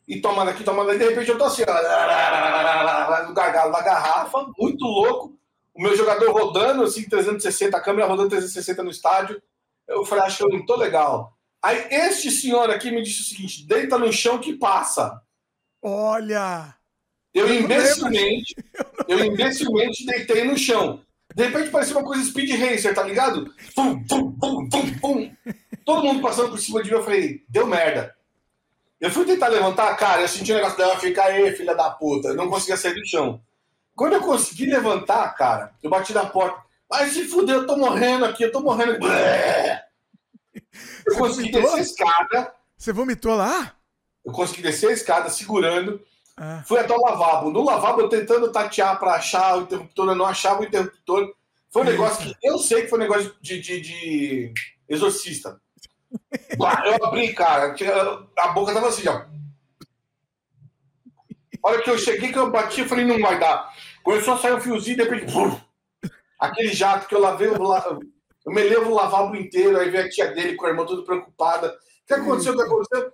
E 0.08 0.20
tomando 0.20 0.50
aqui, 0.50 0.64
tomando 0.64 0.90
ali. 0.90 1.00
De 1.00 1.10
repente 1.10 1.30
eu 1.30 1.38
tô 1.38 1.46
assim, 1.46 1.64
ó, 1.68 3.28
no 3.28 3.34
gargalo 3.34 3.72
da 3.72 3.82
garrafa, 3.82 4.52
muito 4.58 4.84
louco. 4.86 5.38
O 5.74 5.82
meu 5.82 5.96
jogador 5.96 6.32
rodando, 6.32 6.84
assim, 6.84 7.08
360, 7.08 7.78
a 7.78 7.82
câmera 7.82 8.08
rodando 8.08 8.30
360 8.30 8.84
no 8.84 8.92
estádio. 8.92 9.42
Eu 9.88 10.06
falei, 10.06 10.26
não 10.52 10.66
tô 10.66 10.76
legal. 10.76 11.38
Aí 11.62 11.88
este 11.92 12.32
senhor 12.32 12.70
aqui 12.70 12.92
me 12.92 13.04
disse 13.04 13.22
o 13.22 13.26
seguinte: 13.26 13.66
deita 13.68 13.98
no 13.98 14.12
chão 14.12 14.40
que 14.40 14.54
passa. 14.54 15.22
Olha! 15.82 16.76
Eu 17.34 17.54
imbecilmente, 17.54 18.56
eu 19.08 19.24
imbecilmente 19.26 20.06
deitei 20.06 20.44
no 20.44 20.58
chão. 20.58 21.02
De 21.34 21.46
repente 21.46 21.70
parecia 21.70 21.98
uma 21.98 22.06
coisa 22.06 22.24
Speed 22.26 22.52
Racer, 22.60 22.94
tá 22.94 23.04
ligado? 23.04 23.54
Pum, 23.74 24.04
pum, 24.04 24.32
pum, 24.34 24.70
pum, 24.70 25.00
pum. 25.00 25.36
Todo 25.86 26.04
mundo 26.04 26.22
passando 26.22 26.50
por 26.50 26.60
cima 26.60 26.84
de 26.84 26.92
mim, 26.92 26.98
eu 26.98 27.04
falei, 27.04 27.44
deu 27.48 27.66
merda. 27.66 28.14
Eu 29.00 29.10
fui 29.10 29.26
tentar 29.26 29.48
levantar, 29.48 29.96
cara, 29.96 30.22
eu 30.22 30.28
senti 30.28 30.52
o 30.52 30.56
negócio 30.56 30.78
dela, 30.78 31.00
fica 31.00 31.24
aí, 31.24 31.52
filha 31.56 31.74
da 31.74 31.90
puta. 31.90 32.30
Eu 32.30 32.36
não 32.36 32.50
conseguia 32.50 32.78
sair 32.78 32.94
do 32.94 33.08
chão. 33.08 33.42
Quando 33.96 34.14
eu 34.14 34.22
consegui 34.22 34.66
levantar, 34.66 35.34
cara, 35.36 35.74
eu 35.82 35.90
bati 35.90 36.14
na 36.14 36.26
porta. 36.26 36.62
Ai, 36.92 37.10
se 37.10 37.26
fuder, 37.26 37.56
eu 37.56 37.66
tô 37.66 37.78
morrendo 37.78 38.26
aqui, 38.26 38.44
eu 38.44 38.52
tô 38.52 38.60
morrendo. 38.60 39.00
Eu 41.08 41.16
consegui 41.18 41.52
descer 41.52 41.78
a 41.78 41.80
escada. 41.80 42.54
Você 42.78 42.92
vomitou 42.92 43.36
lá? 43.36 43.74
Eu 44.26 44.32
consegui 44.32 44.62
descer 44.62 44.90
a 44.90 44.94
escada 44.94 45.30
segurando. 45.30 46.02
Ah. 46.38 46.64
Fui 46.68 46.80
até 46.80 46.94
o 46.94 47.02
lavabo. 47.02 47.52
No 47.52 47.64
lavabo, 47.64 48.02
eu 48.02 48.10
tentando 48.10 48.52
tatear 48.52 49.00
para 49.00 49.16
achar 49.16 49.58
o 49.58 49.62
interruptor, 49.62 50.10
eu 50.10 50.16
não 50.16 50.26
achava 50.26 50.62
o 50.62 50.66
interruptor. 50.66 51.34
Foi 51.72 51.82
um 51.84 51.86
negócio 51.86 52.24
que 52.26 52.36
eu 52.44 52.58
sei 52.58 52.84
que 52.84 52.88
foi 52.88 53.00
um 53.00 53.04
negócio 53.04 53.36
de, 53.42 53.60
de, 53.62 53.82
de 53.82 54.54
exorcista. 54.90 55.60
Eu 56.86 57.06
abri, 57.06 57.34
cara, 57.34 57.76
a 58.38 58.48
boca 58.50 58.74
tava 58.74 58.90
assim, 58.90 59.08
ó. 59.08 59.26
A 61.64 61.70
hora 61.70 61.82
que 61.82 61.90
eu 61.90 61.98
cheguei, 61.98 62.32
que 62.32 62.38
eu 62.38 62.52
bati, 62.52 62.82
eu 62.82 62.88
falei, 62.88 63.06
não 63.06 63.20
vai 63.20 63.40
dar. 63.40 63.72
Começou 64.04 64.34
a 64.34 64.38
sair 64.38 64.54
um 64.54 64.60
fiozinho, 64.60 64.98
de 64.98 65.04
repente, 65.04 65.32
aquele 66.40 66.74
jato 66.74 67.08
que 67.08 67.16
eu 67.16 67.22
lavei, 67.22 67.48
eu, 67.48 67.56
eu 67.56 68.52
me 68.52 68.64
levo 68.64 68.90
o 68.90 68.96
lavabo 68.96 69.36
inteiro, 69.36 69.80
aí 69.80 69.90
vem 69.90 70.02
a 70.02 70.10
tia 70.10 70.32
dele 70.32 70.56
com 70.56 70.66
a 70.66 70.70
irmã 70.70 70.86
toda 70.86 71.04
preocupada. 71.04 71.68
O 71.70 72.08
que 72.08 72.14
aconteceu? 72.14 72.54
O 72.54 72.58
que 72.58 72.64
aconteceu? 72.64 73.14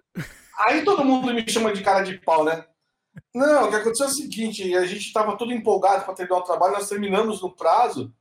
Aí 0.58 0.84
todo 0.84 1.06
mundo 1.06 1.34
me 1.34 1.48
chama 1.48 1.72
de 1.72 1.84
cara 1.84 2.02
de 2.02 2.18
pau, 2.20 2.44
né? 2.44 2.66
Não, 3.34 3.66
o 3.66 3.70
que 3.70 3.76
aconteceu 3.76 4.08
é 4.08 4.10
o 4.10 4.14
seguinte: 4.14 4.76
a 4.76 4.86
gente 4.86 5.08
estava 5.08 5.38
todo 5.38 5.54
empolgado 5.54 6.06
para 6.06 6.14
terminar 6.14 6.40
o 6.40 6.44
trabalho, 6.44 6.74
nós 6.74 6.90
terminamos 6.90 7.42
no 7.42 7.56
prazo 7.56 8.14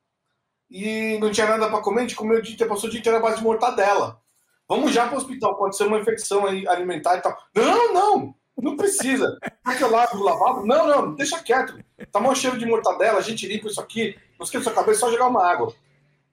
e 0.70 1.18
não 1.20 1.30
tinha 1.30 1.46
nada 1.46 1.68
para 1.68 1.80
comer, 1.80 2.00
a 2.00 2.02
gente 2.02 2.16
comeu 2.16 2.38
o 2.38 2.42
dia 2.42 2.54
inteiro, 2.54 2.72
passou 2.72 2.88
o 2.88 2.90
dia 2.90 3.00
inteiro 3.00 3.18
na 3.18 3.24
base 3.24 3.38
de 3.38 3.44
mortadela. 3.44 4.20
Vamos 4.68 4.92
já 4.92 5.06
para 5.06 5.14
o 5.14 5.18
hospital, 5.18 5.56
pode 5.56 5.76
ser 5.76 5.84
uma 5.84 5.98
infecção 5.98 6.44
alimentar 6.44 7.16
e 7.16 7.20
tal. 7.20 7.36
Não, 7.54 7.94
não, 7.94 8.34
não 8.58 8.76
precisa. 8.76 9.38
Quer 9.64 9.76
que 9.76 9.84
eu 9.84 9.90
lave 9.90 10.16
o 10.16 10.22
lavabo? 10.22 10.66
Não, 10.66 10.86
não, 10.88 11.14
deixa 11.14 11.40
quieto. 11.40 11.78
Tá 12.10 12.18
mau 12.18 12.34
cheiro 12.34 12.58
de 12.58 12.66
mortadela, 12.66 13.18
a 13.18 13.22
gente 13.22 13.46
limpa 13.46 13.68
isso 13.68 13.80
aqui, 13.80 14.18
não 14.38 14.44
esqueça 14.44 14.64
sua 14.64 14.72
cabeça, 14.72 15.00
só 15.00 15.10
jogar 15.10 15.28
uma 15.28 15.46
água. 15.46 15.72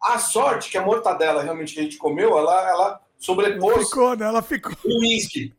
A 0.02 0.18
sorte 0.18 0.70
que 0.70 0.78
a 0.78 0.82
mortadela 0.82 1.44
realmente 1.44 1.74
que 1.74 1.80
a 1.80 1.84
gente 1.84 1.98
comeu, 1.98 2.38
ela, 2.38 2.70
ela 2.70 3.02
sobrepôs. 3.20 3.88
Ficou, 3.88 4.16
né? 4.18 4.26
Ela 4.26 4.42
ficou. 4.42 4.74
O 4.84 5.00
uísque. 5.02 5.54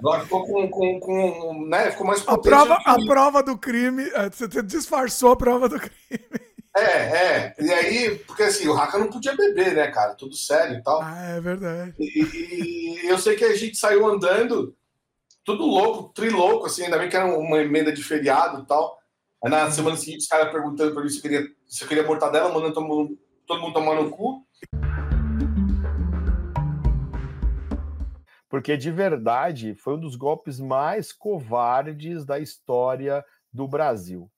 Ela 0.00 0.20
ficou 0.20 0.46
com, 0.46 0.68
com, 0.68 1.00
com, 1.00 1.66
né? 1.66 1.90
Ficou 1.90 2.06
mais 2.06 2.22
a 2.26 2.36
prova, 2.38 2.78
a 2.84 2.96
prova 2.96 3.42
do 3.42 3.56
crime, 3.56 4.02
é, 4.14 4.28
você 4.28 4.62
disfarçou 4.62 5.32
a 5.32 5.36
prova 5.36 5.68
do 5.68 5.78
crime. 5.78 6.24
É, 6.76 6.82
é. 6.82 7.54
E 7.58 7.72
aí, 7.72 8.18
porque 8.18 8.42
assim, 8.42 8.68
o 8.68 8.74
Raka 8.74 8.98
não 8.98 9.08
podia 9.08 9.34
beber, 9.34 9.74
né, 9.74 9.90
cara? 9.90 10.14
Tudo 10.14 10.36
sério 10.36 10.76
e 10.76 10.82
tal. 10.82 11.00
Ah, 11.02 11.36
é 11.36 11.40
verdade. 11.40 11.94
E, 11.98 13.06
e 13.06 13.08
eu 13.08 13.18
sei 13.18 13.34
que 13.34 13.44
a 13.44 13.56
gente 13.56 13.78
saiu 13.78 14.06
andando, 14.06 14.76
tudo 15.42 15.64
louco, 15.64 16.12
trilouco, 16.12 16.66
assim, 16.66 16.84
ainda 16.84 16.98
bem 16.98 17.08
que 17.08 17.16
era 17.16 17.24
uma 17.24 17.58
emenda 17.58 17.90
de 17.90 18.02
feriado 18.02 18.62
e 18.62 18.66
tal. 18.66 18.98
Aí 19.42 19.50
na 19.50 19.70
semana 19.70 19.96
seguinte, 19.96 20.20
os 20.20 20.26
caras 20.26 20.52
perguntando 20.52 20.92
pra 20.92 21.02
mim 21.02 21.08
se 21.08 21.16
eu 21.16 21.22
queria, 21.22 21.46
se 21.66 21.82
eu 21.82 21.88
queria 21.88 22.06
mortadela, 22.06 22.52
mandando 22.52 22.74
todo 22.74 22.86
mundo, 22.86 23.18
todo 23.46 23.60
mundo 23.62 23.72
tomar 23.72 23.94
no 23.94 24.10
cu. 24.10 24.45
Porque 28.48 28.76
de 28.76 28.90
verdade 28.90 29.74
foi 29.74 29.94
um 29.94 30.00
dos 30.00 30.16
golpes 30.16 30.60
mais 30.60 31.12
covardes 31.12 32.24
da 32.24 32.38
história 32.38 33.24
do 33.52 33.66
Brasil. 33.66 34.30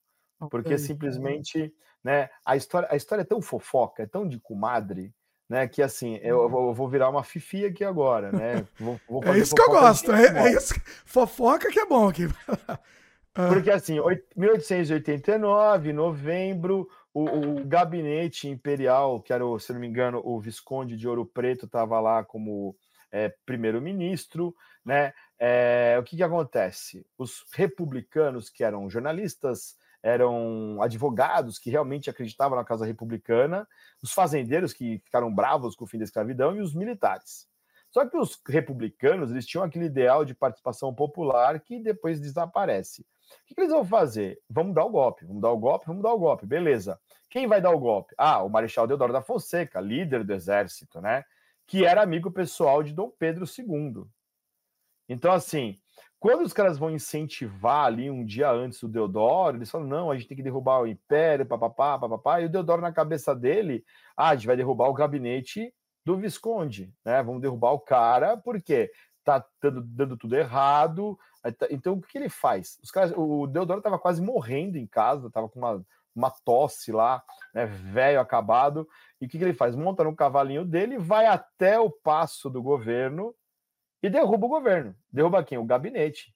Porque 0.51 0.75
okay. 0.75 0.79
simplesmente, 0.79 1.73
né, 2.03 2.31
a 2.45 2.57
história, 2.57 2.89
a 2.91 2.97
história 2.97 3.23
é 3.23 3.27
tão 3.27 3.43
fofoca, 3.43 4.05
é 4.05 4.07
tão 4.07 4.27
de 4.27 4.39
comadre, 4.39 5.13
né, 5.49 5.67
que 5.67 5.83
assim, 5.83 6.17
eu, 6.17 6.43
eu 6.43 6.75
vou 6.75 6.89
virar 6.89 7.09
uma 7.09 7.25
fifi 7.25 7.65
aqui 7.65 7.83
agora, 7.85 8.31
né? 8.31 8.67
Vou, 8.79 9.01
vou 9.09 9.25
é 9.25 9.39
isso 9.39 9.55
que 9.55 9.63
eu 9.63 9.71
gosto, 9.71 10.13
é, 10.13 10.27
é, 10.27 10.53
isso, 10.53 10.75
fofoca 11.05 11.71
que 11.71 11.81
é 11.81 11.87
bom 11.87 12.09
aqui. 12.09 12.29
Ah. 13.35 13.51
Porque 13.51 13.71
assim, 13.71 13.99
1889, 14.37 15.93
novembro, 15.93 16.89
o, 17.15 17.25
o, 17.25 17.65
gabinete 17.65 18.49
imperial, 18.49 19.23
que 19.23 19.33
era, 19.33 19.45
se 19.61 19.73
não 19.73 19.79
me 19.79 19.87
engano, 19.87 20.21
o 20.25 20.41
Visconde 20.41 20.97
de 20.97 21.07
Ouro 21.07 21.25
Preto 21.25 21.67
estava 21.67 22.01
lá 22.01 22.25
como 22.25 22.75
é, 23.11 23.35
primeiro-ministro, 23.45 24.55
né? 24.85 25.13
É, 25.39 25.97
o 25.99 26.03
que, 26.03 26.17
que 26.17 26.23
acontece? 26.23 27.07
Os 27.17 27.45
republicanos, 27.53 28.51
que 28.51 28.65
eram 28.65 28.89
jornalistas, 28.91 29.77
eram 30.03 30.81
advogados 30.81 31.59
que 31.59 31.71
realmente 31.71 32.09
acreditavam 32.09 32.57
na 32.57 32.65
causa 32.65 32.87
republicana, 32.87 33.67
os 34.03 34.13
fazendeiros 34.13 34.73
que 34.73 35.01
ficaram 35.05 35.35
bravos 35.35 35.75
com 35.75 35.85
o 35.85 35.87
fim 35.87 35.99
da 35.99 36.05
escravidão 36.05 36.57
e 36.57 36.61
os 36.61 36.75
militares. 36.75 37.49
Só 37.91 38.07
que 38.07 38.17
os 38.17 38.41
republicanos 38.47 39.31
eles 39.31 39.47
tinham 39.47 39.65
aquele 39.65 39.87
ideal 39.87 40.25
de 40.25 40.35
participação 40.35 40.95
popular 40.95 41.59
que 41.61 41.81
depois 41.81 42.21
desaparece. 42.21 43.03
O 43.03 43.47
que, 43.47 43.55
que 43.55 43.61
eles 43.61 43.73
vão 43.73 43.85
fazer? 43.85 44.39
Vamos 44.49 44.75
dar 44.75 44.85
o 44.85 44.91
golpe, 44.91 45.25
vamos 45.25 45.43
dar 45.43 45.51
o 45.51 45.59
golpe, 45.59 45.87
vamos 45.87 46.03
dar 46.03 46.13
o 46.13 46.19
golpe, 46.19 46.47
beleza. 46.47 46.99
Quem 47.31 47.47
vai 47.47 47.61
dar 47.61 47.71
o 47.71 47.79
golpe? 47.79 48.15
Ah, 48.17 48.43
o 48.43 48.49
Marechal 48.49 48.87
Deodoro 48.87 49.13
da 49.13 49.23
Fonseca, 49.23 49.81
líder 49.81 50.25
do 50.25 50.33
exército, 50.33 51.01
né? 51.01 51.25
Que 51.69 51.85
era 51.85 52.03
amigo 52.03 52.31
pessoal 52.31 52.83
de 52.83 52.95
Dom 52.95 53.11
Pedro 53.11 53.45
II. 53.45 54.05
Então, 55.07 55.31
assim, 55.31 55.79
quando 56.19 56.43
os 56.43 56.53
caras 56.53 56.79
vão 56.79 56.91
incentivar 56.91 57.85
ali 57.85 58.11
um 58.11 58.25
dia 58.25 58.51
antes 58.51 58.83
o 58.83 58.89
Deodoro, 58.89 59.59
eles 59.59 59.71
falam: 59.71 59.87
não, 59.87 60.11
a 60.11 60.17
gente 60.17 60.27
tem 60.27 60.37
que 60.37 60.43
derrubar 60.43 60.81
o 60.81 60.87
Império, 60.87 61.47
papapá, 61.47 61.99
papapá, 61.99 62.41
e 62.41 62.47
o 62.47 62.49
Deodoro, 62.49 62.81
na 62.81 62.91
cabeça 62.91 63.37
dele, 63.37 63.85
ah, 64.17 64.31
a 64.31 64.35
gente 64.35 64.47
vai 64.47 64.57
derrubar 64.57 64.89
o 64.89 64.95
gabinete 64.95 65.73
do 66.05 66.17
Visconde, 66.17 66.93
né? 67.05 67.23
Vamos 67.23 67.43
derrubar 67.43 67.73
o 67.73 67.81
cara, 67.81 68.37
porque 68.39 68.91
tá 69.23 69.45
dando, 69.63 69.83
dando 69.83 70.17
tudo 70.17 70.37
errado. 70.37 71.19
Tá, 71.59 71.67
então, 71.71 71.95
o 71.95 72.01
que 72.01 72.17
ele 72.17 72.31
faz? 72.31 72.79
Os 72.83 72.91
caras, 72.91 73.13
o 73.15 73.47
Deodoro 73.47 73.81
estava 73.81 73.99
quase 73.99 74.23
morrendo 74.23 74.79
em 74.79 74.87
casa, 74.87 75.29
estava 75.29 75.49
com 75.49 75.59
uma 75.59 75.85
uma 76.19 76.31
tosse 76.31 76.93
lá, 76.93 77.23
né, 77.55 77.67
velho 77.67 78.21
acabado. 78.21 78.87
E 79.21 79.27
o 79.27 79.29
que, 79.29 79.39
que 79.39 79.45
ele 79.45 79.55
faz? 79.55 79.75
Monta 79.75 80.05
no 80.05 80.15
cavalinho 80.15 80.65
dele, 80.65 80.99
vai 80.99 81.27
até 81.27 81.79
o 81.79 81.91
passo 81.91 82.51
do 82.51 82.63
governo 82.63 83.35
e 84.03 84.11
derruba 84.11 84.47
o 84.47 84.51
governo. 84.51 84.95
Derruba 85.11 85.43
quem? 85.45 85.59
O 85.59 85.65
gabinete. 85.65 86.35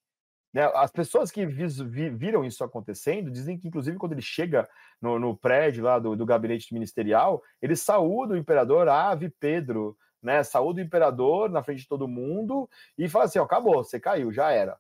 Né? 0.53 0.71
As 0.75 0.91
pessoas 0.91 1.31
que 1.31 1.47
viram 1.47 2.45
isso 2.45 2.63
acontecendo 2.63 3.31
dizem 3.31 3.59
que, 3.59 3.67
inclusive, 3.67 3.97
quando 3.97 4.13
ele 4.13 4.23
chega 4.23 4.69
no, 5.01 5.19
no 5.19 5.37
prédio 5.37 5.85
lá 5.85 5.99
do, 5.99 6.15
do, 6.15 6.27
gabinete 6.27 6.73
ministerial, 6.75 7.43
ele 7.61 7.75
saúda 7.75 8.35
o 8.35 8.37
imperador 8.37 8.89
Ave 8.89 9.31
Pedro, 9.31 9.97
né? 10.23 10.43
Saúda 10.43 10.81
o 10.81 10.85
imperador 10.85 11.51
na 11.51 11.63
frente 11.63 11.81
de 11.81 11.89
todo 11.89 12.07
mundo 12.07 12.69
e 12.99 13.09
fala 13.09 13.25
assim: 13.25 13.39
ó, 13.39 13.45
acabou, 13.45 13.83
você 13.83 13.99
caiu, 13.99 14.31
já 14.31 14.51
era. 14.51 14.79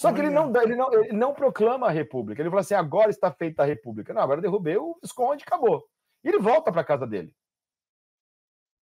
Só 0.00 0.14
que 0.14 0.20
ele 0.20 0.30
não, 0.30 0.50
ele, 0.62 0.74
não, 0.74 0.94
ele 0.94 1.12
não 1.12 1.34
proclama 1.34 1.86
a 1.86 1.90
república. 1.90 2.40
Ele 2.40 2.48
fala 2.48 2.62
assim: 2.62 2.72
agora 2.72 3.10
está 3.10 3.30
feita 3.30 3.62
a 3.62 3.66
república. 3.66 4.14
Não, 4.14 4.22
agora 4.22 4.40
derrubei 4.40 4.78
o 4.78 4.98
Visconde 5.02 5.44
acabou. 5.46 5.86
E 6.24 6.28
ele 6.28 6.38
volta 6.38 6.72
para 6.72 6.82
casa 6.82 7.06
dele. 7.06 7.36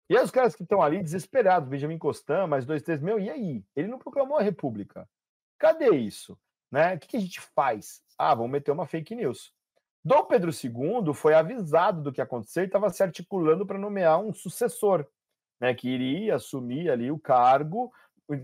E 0.08 0.16
aí 0.16 0.24
os 0.24 0.30
caras 0.30 0.56
que 0.56 0.62
estão 0.62 0.80
ali 0.80 1.02
desesperados, 1.02 1.68
Benjamin 1.68 1.98
Constant, 1.98 2.48
mais 2.48 2.68
dois, 2.68 2.84
três, 2.84 3.02
meu, 3.02 3.20
e 3.20 3.32
aí? 3.32 3.66
Ele 3.76 3.88
não 3.88 3.98
proclamou 3.98 4.38
a 4.38 4.44
república. 4.44 5.10
Cadê 5.58 5.90
isso? 5.90 6.38
Né? 6.72 6.94
O 6.94 7.00
que, 7.00 7.08
que 7.08 7.18
a 7.18 7.20
gente 7.20 7.42
faz? 7.42 8.04
Ah, 8.16 8.36
vamos 8.36 8.52
meter 8.52 8.70
uma 8.70 8.86
fake 8.86 9.16
news. 9.16 9.52
Dom 10.06 10.24
Pedro 10.26 10.52
II 10.52 11.16
foi 11.16 11.34
avisado 11.34 12.04
do 12.04 12.14
que 12.14 12.22
aconteceu 12.22 12.62
e 12.62 12.68
estava 12.68 12.92
se 12.92 13.02
articulando 13.02 13.66
para 13.66 13.80
nomear 13.80 14.20
um 14.20 14.32
sucessor. 14.32 15.04
né, 15.60 15.74
que 15.74 15.90
iria 15.90 16.36
assumir 16.36 16.92
ali 16.92 17.10
o 17.10 17.18
cargo, 17.18 17.92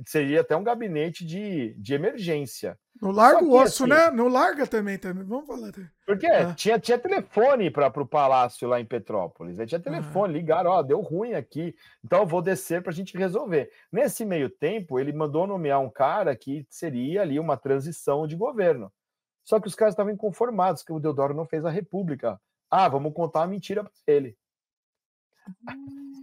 seria 0.05 0.41
até 0.41 0.55
um 0.55 0.63
gabinete 0.63 1.25
de, 1.25 1.73
de 1.75 1.93
emergência. 1.93 2.77
No 3.01 3.11
larga 3.11 3.39
Só 3.39 3.45
o 3.45 3.49
que, 3.49 3.55
osso, 3.55 3.83
assim, 3.83 3.93
né? 3.93 4.09
No 4.11 4.27
larga 4.27 4.65
também, 4.65 4.97
também. 4.97 5.23
Vamos 5.25 5.45
falar. 5.45 5.71
Porque 6.05 6.25
Ah. 6.27 6.53
tinha, 6.53 6.79
tinha 6.79 6.97
telefone 6.97 7.69
para 7.69 8.01
o 8.01 8.07
palácio 8.07 8.67
lá 8.67 8.79
em 8.79 8.85
Petrópolis. 8.85 9.59
Aí 9.59 9.65
tinha 9.65 9.79
telefone, 9.79 10.33
ligaram, 10.33 10.71
ó, 10.71 10.81
deu 10.81 11.01
ruim 11.01 11.33
aqui, 11.33 11.75
então 12.03 12.19
eu 12.19 12.25
vou 12.25 12.41
descer 12.41 12.81
para 12.81 12.91
a 12.91 12.95
gente 12.95 13.17
resolver. 13.17 13.71
Nesse 13.91 14.23
meio 14.23 14.49
tempo, 14.49 14.99
ele 14.99 15.11
mandou 15.11 15.45
nomear 15.45 15.81
um 15.81 15.89
cara 15.89 16.35
que 16.35 16.65
seria 16.69 17.21
ali 17.21 17.39
uma 17.39 17.57
transição 17.57 18.25
de 18.25 18.35
governo. 18.35 18.91
Só 19.43 19.59
que 19.59 19.67
os 19.67 19.75
caras 19.75 19.93
estavam 19.93 20.13
inconformados 20.13 20.83
que 20.83 20.93
o 20.93 20.99
Deodoro 20.99 21.33
não 21.33 21.45
fez 21.45 21.65
a 21.65 21.69
República. 21.69 22.39
Ah, 22.71 22.87
vamos 22.87 23.13
contar 23.13 23.41
uma 23.41 23.47
mentira 23.47 23.83
para 23.83 23.91
ele. 24.07 24.37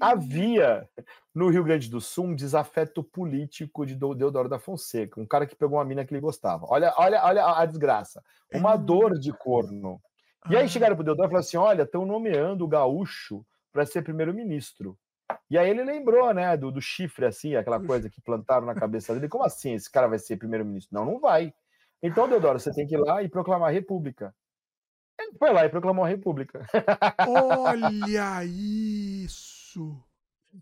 Havia 0.00 0.88
no 1.34 1.48
Rio 1.48 1.62
Grande 1.62 1.90
do 1.90 2.00
Sul 2.00 2.26
um 2.26 2.34
desafeto 2.34 3.02
político 3.02 3.84
de 3.84 3.94
Do- 3.94 4.14
Deodoro 4.14 4.48
da 4.48 4.58
Fonseca, 4.58 5.20
um 5.20 5.26
cara 5.26 5.46
que 5.46 5.54
pegou 5.54 5.78
uma 5.78 5.84
mina 5.84 6.04
que 6.04 6.12
ele 6.14 6.20
gostava. 6.20 6.66
Olha, 6.68 6.94
olha, 6.96 7.22
olha 7.24 7.44
a 7.46 7.66
desgraça. 7.66 8.22
Uma 8.52 8.76
dor 8.76 9.18
de 9.18 9.32
corno. 9.32 10.00
E 10.48 10.56
aí 10.56 10.68
chegaram 10.68 10.96
pro 10.96 11.04
Deodoro 11.04 11.28
e 11.28 11.30
falaram 11.30 11.46
assim: 11.46 11.56
olha, 11.56 11.82
estão 11.82 12.06
nomeando 12.06 12.64
o 12.64 12.68
gaúcho 12.68 13.44
para 13.72 13.84
ser 13.84 14.02
primeiro-ministro. 14.02 14.98
E 15.48 15.58
aí 15.58 15.68
ele 15.68 15.84
lembrou, 15.84 16.32
né, 16.34 16.56
do, 16.56 16.72
do 16.72 16.80
chifre, 16.80 17.26
assim, 17.26 17.54
aquela 17.54 17.80
coisa 17.80 18.10
que 18.10 18.20
plantaram 18.20 18.66
na 18.66 18.74
cabeça 18.74 19.14
dele. 19.14 19.28
Como 19.28 19.44
assim? 19.44 19.74
Esse 19.74 19.90
cara 19.90 20.08
vai 20.08 20.18
ser 20.18 20.36
primeiro-ministro? 20.36 20.94
Não, 20.94 21.04
não 21.04 21.20
vai. 21.20 21.52
Então, 22.02 22.28
Deodoro, 22.28 22.58
você 22.58 22.72
tem 22.72 22.86
que 22.86 22.94
ir 22.94 22.98
lá 22.98 23.22
e 23.22 23.28
proclamar 23.28 23.68
a 23.68 23.72
república. 23.72 24.34
Ele 25.20 25.36
foi 25.38 25.52
lá 25.52 25.66
e 25.66 25.68
proclamou 25.68 26.04
a 26.04 26.08
república. 26.08 26.66
Olha 27.28 28.44
isso. 29.70 29.96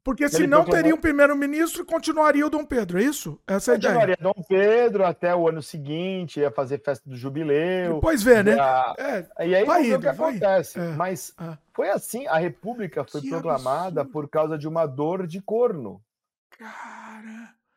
Porque 0.04 0.24
Ele 0.24 0.30
senão 0.30 0.58
proclamou- 0.58 0.82
teria 0.82 0.94
um 0.94 1.00
primeiro-ministro 1.00 1.80
e 1.82 1.86
continuaria 1.86 2.46
o 2.46 2.50
Dom 2.50 2.62
Pedro, 2.62 2.98
é 2.98 3.02
isso? 3.04 3.40
Essa 3.46 3.70
é 3.70 3.74
a 3.74 3.78
ideia. 3.78 3.94
Continuaria 3.94 4.16
Dom 4.20 4.44
Pedro 4.46 5.06
até 5.06 5.34
o 5.34 5.48
ano 5.48 5.62
seguinte, 5.62 6.40
ia 6.40 6.50
fazer 6.50 6.82
festa 6.82 7.08
do 7.08 7.16
jubileu. 7.16 7.94
Depois 7.94 8.22
vê, 8.22 8.42
né? 8.42 8.54
ia- 8.56 8.94
É, 8.98 9.46
e 9.46 9.54
aí 9.56 9.64
vai 9.64 9.82
ver 9.84 9.92
o 9.92 9.94
indo, 9.94 10.00
que 10.02 10.08
acontece. 10.08 10.78
É, 10.78 10.88
Mas 10.94 11.34
foi 11.72 11.88
assim, 11.88 12.26
a 12.26 12.36
República 12.36 13.02
foi 13.02 13.22
proclamada 13.22 14.04
por 14.04 14.28
causa 14.28 14.58
de 14.58 14.68
uma 14.68 14.84
dor 14.84 15.26
de 15.26 15.40
corno. 15.40 16.02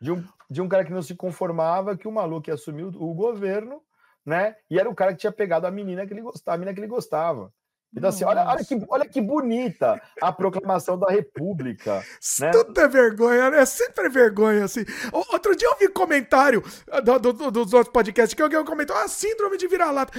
De 0.01 0.12
um, 0.12 0.24
de 0.49 0.62
um 0.62 0.67
cara 0.67 0.83
que 0.83 0.92
não 0.92 1.01
se 1.01 1.15
conformava 1.15 1.96
que 1.96 2.08
o 2.08 2.12
maluco 2.12 2.49
ia 2.49 2.56
assumir 2.56 2.83
o, 2.83 2.88
o 2.90 3.14
governo, 3.14 3.81
né? 4.26 4.56
E 4.69 4.80
era 4.80 4.90
o 4.90 4.96
cara 4.96 5.14
que 5.14 5.19
tinha 5.19 5.31
pegado 5.31 5.65
a 5.67 5.72
menina 5.72 6.06
que 6.06 6.14
ele 6.14 6.22
gostava, 6.22 6.56
a 6.56 6.58
menina 6.58 6.74
que 6.74 6.80
ele 6.81 6.88
gostava. 6.88 7.53
Então, 7.96 8.10
assim, 8.10 8.24
olha, 8.24 8.46
olha, 8.48 8.64
que, 8.64 8.86
olha 8.88 9.06
que 9.06 9.20
bonita 9.20 10.02
a 10.22 10.32
proclamação 10.32 10.98
da 10.98 11.10
República. 11.12 12.02
Né? 12.40 12.50
Tudo 12.52 12.80
é 12.80 12.88
vergonha, 12.88 13.50
né? 13.50 13.60
É 13.62 13.66
sempre 13.66 14.08
vergonha, 14.08 14.64
assim. 14.64 14.86
Outro 15.12 15.56
dia 15.56 15.68
eu 15.68 15.78
vi 15.78 15.90
comentário 15.90 16.64
ah, 16.90 17.02
do- 17.02 17.20
do- 17.20 17.34
do- 17.34 17.52
dos 17.52 17.74
outros 17.74 17.92
podcasts 17.92 18.34
que 18.34 18.42
alguém 18.42 18.64
comentou, 18.64 18.96
ah, 18.96 19.08
síndrome 19.10 19.58
de 19.58 19.68
vira-lata. 19.68 20.18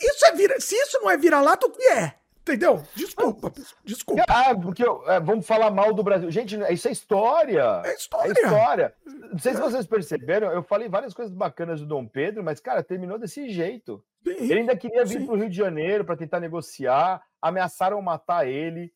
Isso 0.00 0.26
é 0.26 0.32
vira... 0.32 0.60
Se 0.60 0.74
isso 0.76 1.00
não 1.00 1.10
é 1.10 1.16
vira-lata, 1.16 1.66
o 1.66 1.70
que 1.70 1.82
é? 1.88 2.14
Entendeu? 2.42 2.82
Desculpa, 2.94 3.50
pessoal, 3.50 3.80
desculpa. 3.84 4.24
Ah, 4.28 4.52
porque 4.54 4.82
é, 5.06 5.20
vamos 5.20 5.46
falar 5.46 5.70
mal 5.70 5.92
do 5.94 6.02
Brasil. 6.02 6.28
Gente, 6.30 6.56
isso 6.72 6.88
é 6.88 6.90
história. 6.92 7.82
É 7.84 7.94
história. 7.94 8.32
história. 8.32 8.94
Não 9.06 9.38
sei 9.38 9.54
se 9.54 9.60
vocês 9.60 9.86
perceberam, 9.86 10.50
eu 10.50 10.62
falei 10.62 10.88
várias 10.88 11.14
coisas 11.14 11.32
bacanas 11.32 11.80
do 11.80 11.86
Dom 11.86 12.04
Pedro, 12.06 12.42
mas, 12.42 12.58
cara, 12.58 12.82
terminou 12.82 13.16
desse 13.16 13.48
jeito. 13.48 14.02
Ele 14.24 14.60
ainda 14.60 14.76
queria 14.76 15.04
vir 15.04 15.24
para 15.24 15.34
o 15.34 15.36
Rio 15.36 15.50
de 15.50 15.56
Janeiro 15.56 16.04
para 16.04 16.16
tentar 16.16 16.40
negociar, 16.40 17.22
ameaçaram 17.40 18.00
matar 18.00 18.46
ele, 18.46 18.92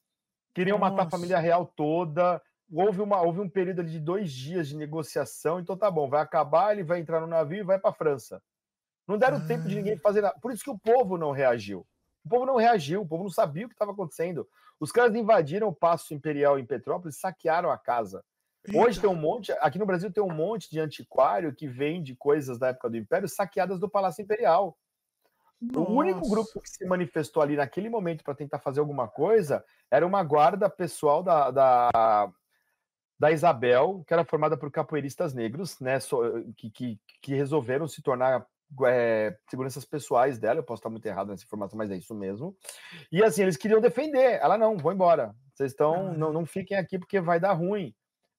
queriam 0.55 0.79
matar 0.79 1.03
a 1.03 1.05
Nossa. 1.05 1.11
família 1.11 1.39
real 1.39 1.67
toda. 1.67 2.41
Houve, 2.73 3.01
uma, 3.01 3.21
houve 3.23 3.41
um 3.41 3.49
período 3.49 3.81
ali 3.81 3.91
de 3.91 4.01
dois 4.01 4.33
dias 4.33 4.69
de 4.69 4.77
negociação, 4.77 5.61
então 5.61 5.77
tá 5.77 5.91
bom, 5.91 6.09
vai 6.09 6.21
acabar, 6.21 6.73
ele 6.73 6.83
vai 6.83 6.99
entrar 7.01 7.21
no 7.21 7.27
navio 7.27 7.59
e 7.59 7.63
vai 7.65 7.79
para 7.79 7.91
a 7.91 7.95
França. 7.95 8.43
Não 9.07 9.17
deram 9.17 9.47
tempo 9.47 9.69
de 9.69 9.75
Ah. 9.75 9.77
ninguém 9.79 9.97
fazer 9.97 10.21
nada. 10.21 10.37
Por 10.41 10.53
isso 10.53 10.65
que 10.65 10.71
o 10.71 10.79
povo 10.79 11.17
não 11.17 11.31
reagiu. 11.31 11.87
O 12.25 12.29
povo 12.29 12.45
não 12.45 12.57
reagiu, 12.57 13.03
o 13.03 13.07
povo 13.07 13.23
não 13.23 13.31
sabia 13.31 13.67
o 13.67 13.69
que 13.69 13.75
estava 13.75 13.93
acontecendo. 13.93 14.49
Os 14.81 14.91
caras 14.91 15.15
invadiram 15.15 15.69
o 15.69 15.75
Paço 15.75 16.13
Imperial 16.13 16.59
em 16.59 16.67
Petrópolis, 16.67 17.17
saquearam 17.21 17.71
a 17.71 17.79
casa. 17.79 18.25
Hoje 18.75 19.01
tem 19.01 19.09
um 19.09 19.15
monte, 19.15 19.53
aqui 19.61 19.79
no 19.79 19.87
Brasil 19.87 20.13
tem 20.13 20.23
um 20.23 20.35
monte 20.35 20.69
de 20.69 20.81
antiquário 20.81 21.55
que 21.55 21.69
vende 21.69 22.17
coisas 22.17 22.59
da 22.59 22.69
época 22.69 22.91
do 22.91 22.97
Império 22.97 23.29
saqueadas 23.29 23.79
do 23.79 23.89
Palácio 23.89 24.23
Imperial. 24.23 24.77
O 25.61 25.93
único 25.93 26.19
Nossa. 26.21 26.31
grupo 26.31 26.61
que 26.61 26.69
se 26.69 26.85
manifestou 26.85 27.43
ali 27.43 27.57
naquele 27.57 27.89
momento 27.89 28.23
para 28.23 28.35
tentar 28.35 28.59
fazer 28.59 28.81
alguma 28.81 29.09
coisa 29.09 29.65
era 29.91 30.07
uma 30.07 30.23
guarda 30.23 30.69
pessoal 30.69 31.23
da, 31.23 31.51
da, 31.51 32.33
da 33.19 33.31
Isabel, 33.33 34.05
que 34.07 34.13
era 34.13 34.25
formada 34.25 34.57
por 34.57 34.71
capoeiristas 34.71 35.33
negros, 35.33 35.81
né, 35.81 35.99
que, 36.57 36.71
que, 36.71 37.01
que 37.23 37.35
resolveram 37.35 37.89
se 37.89 38.03
tornar 38.03 38.47
é, 38.87 39.37
seguranças 39.49 39.85
pessoais 39.85 40.39
dela. 40.39 40.61
Eu 40.61 40.65
posso 40.65 40.81
estar 40.81 40.91
muito 40.91 41.07
errado 41.07 41.29
nessa 41.29 41.45
informação, 41.45 41.79
mas 41.79 41.91
é 41.91 41.97
isso 41.97 42.15
mesmo. 42.15 42.55
E 43.11 43.23
assim, 43.23 43.43
eles 43.43 43.57
queriam 43.57 43.81
defender. 43.81 44.39
Ela 44.41 44.59
não, 44.59 44.77
vou 44.77 44.93
embora. 44.93 45.35
Vocês 45.55 45.73
estão, 45.73 46.13
não, 46.13 46.33
não 46.33 46.45
fiquem 46.45 46.77
aqui 46.77 46.99
porque 46.99 47.21
vai 47.21 47.41
dar 47.41 47.53
ruim. 47.53 47.95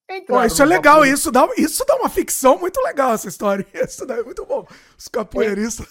Pô, 0.07 0.13
Entraram 0.13 0.45
isso 0.45 0.63
é 0.63 0.65
legal, 0.65 1.06
isso 1.06 1.31
dá, 1.31 1.47
isso 1.57 1.85
dá 1.85 1.95
uma 1.97 2.09
ficção 2.09 2.57
muito 2.57 2.81
legal, 2.81 3.11
essa 3.11 3.27
história. 3.27 3.67
Isso 3.75 4.06
daí 4.06 4.22
é 4.22 4.23
muito 4.23 4.45
bom. 4.45 4.65
Os 4.97 5.09
capoeiristas. 5.09 5.85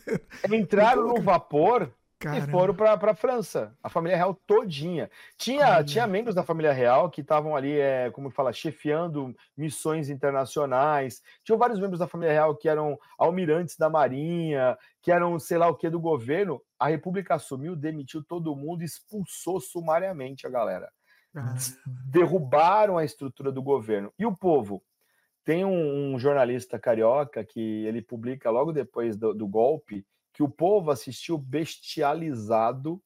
entraram 0.50 1.06
no 1.06 1.20
vapor 1.20 1.92
Caramba. 2.18 2.46
e 2.46 2.50
foram 2.50 2.74
para 2.74 3.10
a 3.10 3.14
França. 3.14 3.76
A 3.82 3.90
família 3.90 4.16
real 4.16 4.34
todinha. 4.46 5.10
Tinha, 5.36 5.84
tinha 5.84 6.06
membros 6.06 6.34
da 6.34 6.42
família 6.42 6.72
real 6.72 7.10
que 7.10 7.20
estavam 7.20 7.54
ali, 7.54 7.78
é, 7.78 8.10
como 8.10 8.30
fala, 8.30 8.52
chefiando 8.54 9.34
missões 9.56 10.08
internacionais. 10.08 11.22
Tinham 11.44 11.58
vários 11.58 11.78
membros 11.78 12.00
da 12.00 12.08
família 12.08 12.32
real 12.32 12.56
que 12.56 12.68
eram 12.70 12.98
almirantes 13.18 13.76
da 13.76 13.90
marinha, 13.90 14.78
que 15.02 15.12
eram 15.12 15.38
sei 15.38 15.58
lá 15.58 15.68
o 15.68 15.76
que 15.76 15.90
do 15.90 16.00
governo. 16.00 16.60
A 16.78 16.88
República 16.88 17.34
assumiu, 17.34 17.76
demitiu 17.76 18.24
todo 18.24 18.56
mundo, 18.56 18.82
expulsou 18.82 19.60
sumariamente 19.60 20.46
a 20.46 20.50
galera. 20.50 20.90
Derrubaram 22.06 22.98
a 22.98 23.04
estrutura 23.04 23.52
do 23.52 23.62
governo. 23.62 24.12
E 24.18 24.26
o 24.26 24.36
povo? 24.36 24.82
Tem 25.44 25.64
um, 25.64 26.14
um 26.14 26.18
jornalista 26.18 26.78
carioca 26.78 27.44
que 27.44 27.86
ele 27.86 28.02
publica 28.02 28.50
logo 28.50 28.72
depois 28.72 29.16
do, 29.16 29.32
do 29.32 29.46
golpe 29.46 30.06
que 30.32 30.42
o 30.42 30.48
povo 30.48 30.90
assistiu 30.90 31.36
bestializado 31.36 33.02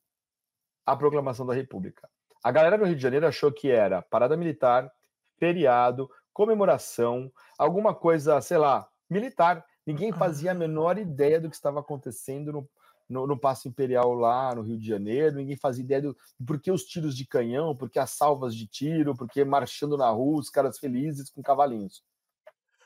à 0.85 0.97
proclamação 0.97 1.47
da 1.47 1.55
República. 1.55 2.09
A 2.45 2.51
galera 2.51 2.77
no 2.77 2.85
Rio 2.85 2.97
de 2.97 3.03
Janeiro 3.03 3.27
achou 3.27 3.53
que 3.53 3.71
era 3.71 4.03
parada 4.03 4.37
militar, 4.37 4.93
feriado, 5.39 6.11
comemoração, 6.33 7.33
alguma 7.57 7.95
coisa, 7.95 8.41
sei 8.41 8.59
lá, 8.59 8.89
militar. 9.09 9.65
Ninguém 9.87 10.13
fazia 10.13 10.51
a 10.51 10.55
menor 10.55 10.99
ideia 10.99 11.41
do 11.41 11.49
que 11.49 11.57
estava 11.57 11.81
acontecendo 11.81 12.53
no, 12.53 12.69
no, 13.09 13.27
no 13.27 13.39
Paço 13.39 13.69
Imperial 13.69 14.13
lá 14.15 14.55
no 14.55 14.63
Rio 14.63 14.79
de 14.79 14.87
Janeiro, 14.87 15.37
ninguém 15.37 15.57
fazia 15.57 15.85
ideia 15.85 16.03
do 16.03 16.17
por 16.47 16.61
que 16.61 16.71
os 16.71 16.85
tiros 16.85 17.17
de 17.17 17.27
canhão, 17.27 17.77
por 17.77 17.91
que 17.91 17.99
as 17.99 18.11
salvas 18.11 18.55
de 18.55 18.67
tiro, 18.67 19.15
por 19.15 19.29
que 19.29 19.45
marchando 19.45 19.97
na 19.97 20.09
rua, 20.11 20.41
os 20.41 20.51
caras 20.51 20.79
felizes 20.79 21.31
com 21.31 21.43
cavalinhos. 21.43 22.03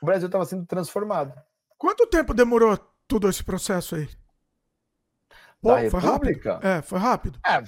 O 0.01 0.07
Brasil 0.07 0.27
estava 0.27 0.45
sendo 0.45 0.67
transformado. 0.67 1.33
Quanto 1.79 2.07
tempo 2.07 2.35
demorou 2.35 2.77
todo 3.07 3.29
esse 3.29 3.43
processo 3.43 3.97
aí? 3.97 4.09
Pô, 5.61 5.71
foi 5.91 6.01
rápido. 6.01 6.51
É, 6.63 6.83
foi 6.83 6.99
rápido. 6.99 7.41
É, 7.45 7.63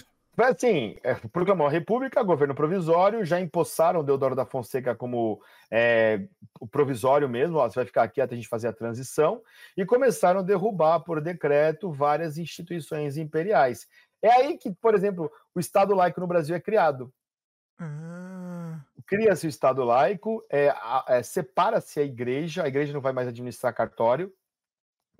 assim, 0.46 0.96
é, 1.02 1.14
proclamou 1.14 1.66
a 1.66 1.70
República, 1.70 2.22
governo 2.22 2.54
provisório, 2.54 3.24
já 3.24 3.40
empossaram 3.40 4.04
Deodoro 4.04 4.36
da 4.36 4.46
Fonseca 4.46 4.94
como 4.94 5.42
é, 5.70 6.28
o 6.60 6.66
provisório 6.66 7.28
mesmo, 7.28 7.58
ó, 7.58 7.68
você 7.68 7.76
vai 7.76 7.86
ficar 7.86 8.04
aqui 8.04 8.20
até 8.20 8.34
a 8.34 8.36
gente 8.36 8.48
fazer 8.48 8.68
a 8.68 8.72
transição, 8.72 9.42
e 9.76 9.84
começaram 9.84 10.40
a 10.40 10.42
derrubar 10.42 11.00
por 11.00 11.20
decreto 11.20 11.90
várias 11.90 12.38
instituições 12.38 13.16
imperiais. 13.16 13.88
É 14.22 14.30
aí 14.30 14.58
que, 14.58 14.70
por 14.72 14.94
exemplo, 14.94 15.30
o 15.54 15.60
Estado 15.60 15.94
laico 15.94 16.20
no 16.20 16.26
Brasil 16.26 16.54
é 16.54 16.60
criado. 16.60 17.12
Cria-se 19.06 19.46
o 19.46 19.48
Estado 19.48 19.82
laico, 19.84 20.44
é, 20.50 20.74
é, 21.08 21.22
separa-se 21.22 22.00
a 22.00 22.04
igreja, 22.04 22.64
a 22.64 22.68
igreja 22.68 22.92
não 22.92 23.00
vai 23.00 23.12
mais 23.12 23.28
administrar 23.28 23.74
cartório, 23.74 24.32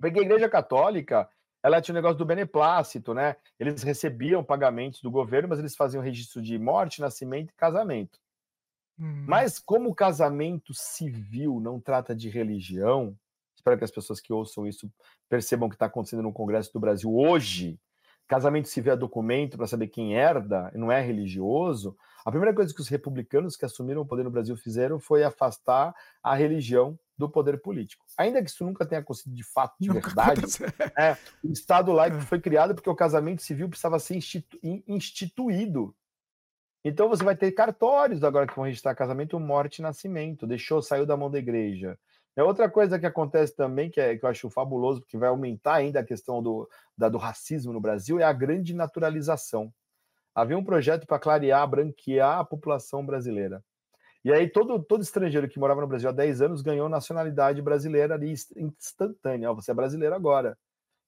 porque 0.01 0.19
a 0.21 0.23
igreja 0.23 0.49
católica, 0.49 1.29
ela 1.63 1.81
tinha 1.81 1.93
o 1.93 1.97
negócio 1.97 2.19
do 2.19 2.25
beneplácito, 2.25 3.13
né? 3.13 3.37
Eles 3.59 3.83
recebiam 3.83 4.45
pagamentos 4.45 5.01
do 5.03 5.11
governo, 5.11 5.49
mas 5.49 5.59
eles 5.59 5.75
faziam 5.75 6.03
registro 6.03 6.41
de 6.41 6.59
morte, 6.59 7.01
nascimento 7.01 7.51
e 7.51 7.55
casamento. 7.55 8.19
Mas 9.27 9.59
como 9.59 9.91
o 9.91 9.95
casamento 9.95 10.75
civil 10.75 11.61
não 11.61 11.81
trata 11.81 12.15
de 12.17 12.29
religião, 12.29 13.17
espero 13.57 13.79
que 13.79 13.85
as 13.85 13.91
pessoas 13.91 14.21
que 14.21 14.33
ouçam 14.33 14.67
isso 14.67 14.91
percebam 15.29 15.67
o 15.67 15.71
que 15.71 15.77
está 15.77 15.87
acontecendo 15.87 16.23
no 16.23 16.33
Congresso 16.33 16.73
do 16.73 16.81
Brasil 16.81 17.15
hoje. 17.15 17.79
Casamento 18.27 18.69
civil 18.69 18.93
é 18.93 18.97
documento 18.97 19.57
para 19.57 19.67
saber 19.67 19.87
quem 19.89 20.15
herda, 20.15 20.71
não 20.75 20.91
é 20.91 21.01
religioso. 21.01 21.97
A 22.25 22.31
primeira 22.31 22.55
coisa 22.55 22.75
que 22.75 22.81
os 22.81 22.89
republicanos 22.89 23.57
que 23.57 23.65
assumiram 23.65 24.03
o 24.03 24.07
poder 24.07 24.25
no 24.25 24.31
Brasil 24.31 24.57
fizeram 24.57 24.99
foi 24.99 25.23
afastar 25.23 25.95
a 26.23 26.35
religião 26.35 26.99
do 27.19 27.29
poder 27.29 27.61
político. 27.61 28.05
Ainda 28.17 28.43
que 28.43 28.49
isso 28.49 28.65
nunca 28.65 28.87
tenha 28.87 29.01
acontecido 29.01 29.35
de 29.35 29.43
fato, 29.43 29.75
de 29.81 29.91
verdade, 29.91 30.43
é, 30.97 31.17
o 31.43 31.51
Estado 31.53 31.91
laico 31.93 32.21
foi 32.23 32.41
criado 32.41 32.75
porque 32.75 32.89
o 32.89 32.95
casamento 32.95 33.43
civil 33.43 33.69
precisava 33.69 33.99
ser 33.99 34.17
institu- 34.17 34.59
in- 34.63 34.83
instituído 34.87 35.95
Então 36.85 37.09
você 37.09 37.25
vai 37.25 37.37
ter 37.37 37.51
cartórios 37.53 38.23
agora 38.23 38.47
que 38.47 38.55
vão 38.55 38.65
registrar 38.65 38.95
casamento, 38.95 39.39
morte 39.41 39.79
e 39.79 39.83
nascimento. 39.83 40.47
Deixou, 40.47 40.81
saiu 40.81 41.05
da 41.05 41.17
mão 41.17 41.31
da 41.31 41.39
igreja. 41.39 41.99
É 42.37 42.43
outra 42.43 42.71
coisa 42.71 43.01
que 43.01 43.07
acontece 43.07 43.55
também, 43.57 43.91
que, 43.91 44.01
é, 44.01 44.17
que 44.17 44.25
eu 44.25 44.29
acho 44.29 44.49
fabuloso, 44.49 45.01
porque 45.01 45.19
vai 45.19 45.29
aumentar 45.29 45.75
ainda 45.75 45.99
a 45.99 46.05
questão 46.05 46.41
do, 46.41 46.71
da, 46.97 47.09
do 47.09 47.19
racismo 47.19 47.73
no 47.73 47.81
Brasil, 47.81 48.21
é 48.21 48.23
a 48.23 48.33
grande 48.33 48.73
naturalização. 48.73 49.75
Havia 50.33 50.57
um 50.57 50.63
projeto 50.63 51.05
para 51.05 51.19
clarear, 51.19 51.67
branquear 51.69 52.39
a 52.39 52.45
população 52.45 53.05
brasileira. 53.05 53.61
E 54.25 54.33
aí 54.33 54.49
todo, 54.49 54.83
todo 54.83 55.03
estrangeiro 55.03 55.49
que 55.49 55.59
morava 55.59 55.81
no 55.81 55.87
Brasil 55.87 56.09
há 56.09 56.13
10 56.13 56.43
anos 56.43 56.63
ganhou 56.63 56.89
nacionalidade 56.89 57.63
brasileira 57.63 58.15
ali 58.15 58.33
instantânea. 58.57 59.53
Você 59.53 59.71
é 59.71 59.75
brasileiro 59.75 60.15
agora. 60.15 60.59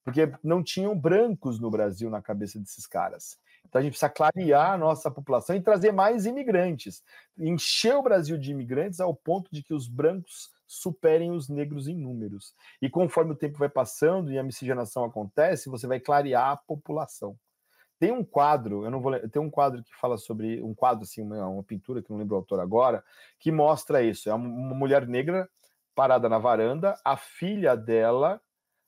Porque 0.04 0.32
não 0.42 0.62
tinham 0.62 0.98
brancos 0.98 1.60
no 1.60 1.70
Brasil 1.70 2.08
na 2.08 2.22
cabeça 2.22 2.58
desses 2.58 2.86
caras. 2.86 3.38
Então 3.68 3.78
a 3.78 3.82
gente 3.82 3.92
precisa 3.92 4.08
clarear 4.08 4.72
a 4.72 4.78
nossa 4.78 5.10
população 5.10 5.54
e 5.54 5.60
trazer 5.60 5.92
mais 5.92 6.24
imigrantes. 6.24 7.02
Encher 7.38 7.96
o 7.96 8.02
Brasil 8.02 8.38
de 8.38 8.50
imigrantes 8.50 9.00
ao 9.00 9.14
ponto 9.14 9.50
de 9.52 9.62
que 9.62 9.74
os 9.74 9.86
brancos 9.86 10.50
superem 10.66 11.32
os 11.32 11.48
negros 11.48 11.88
em 11.88 11.94
números. 11.94 12.54
E 12.80 12.88
conforme 12.88 13.32
o 13.32 13.36
tempo 13.36 13.58
vai 13.58 13.68
passando 13.68 14.32
e 14.32 14.38
a 14.38 14.42
miscigenação 14.42 15.04
acontece, 15.04 15.68
você 15.68 15.86
vai 15.86 16.00
clarear 16.00 16.48
a 16.48 16.56
população. 16.56 17.36
Tem 18.00 18.10
um 18.10 18.24
quadro, 18.24 18.82
eu 18.82 18.90
não 18.90 19.02
vou 19.02 19.12
tem 19.28 19.42
um 19.42 19.50
quadro 19.50 19.84
que 19.84 19.94
fala 19.94 20.16
sobre 20.16 20.62
um 20.62 20.74
quadro 20.74 21.04
assim, 21.04 21.20
uma, 21.20 21.46
uma 21.46 21.62
pintura 21.62 22.02
que 22.02 22.08
não 22.10 22.16
lembro 22.16 22.34
o 22.34 22.38
autor 22.38 22.58
agora, 22.58 23.04
que 23.38 23.52
mostra 23.52 24.02
isso. 24.02 24.30
É 24.30 24.34
uma, 24.34 24.74
mulher 24.74 25.06
negra 25.06 25.46
parada 25.94 26.26
na 26.26 26.38
varanda, 26.38 26.98
a 27.04 27.14
filha 27.14 27.76
dela, 27.76 28.40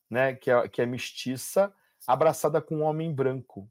né, 0.09 0.35
que 0.35 0.51
é, 0.51 0.67
que 0.67 0.81
é 0.81 0.87
mestiça, 0.87 1.71
abraçada 2.07 2.59
com 2.63 2.77
um 2.79 2.83
homem 2.83 3.13
branco, 3.15 3.69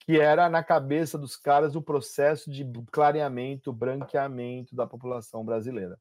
que 0.00 0.20
era 0.20 0.50
na 0.50 0.62
cabeça 0.62 1.16
dos 1.16 1.34
caras 1.34 1.74
o 1.74 1.80
processo 1.80 2.50
de 2.50 2.70
clareamento, 2.92 3.72
branqueamento 3.72 4.76
da 4.76 4.86
população 4.86 5.42
brasileira. 5.42 5.98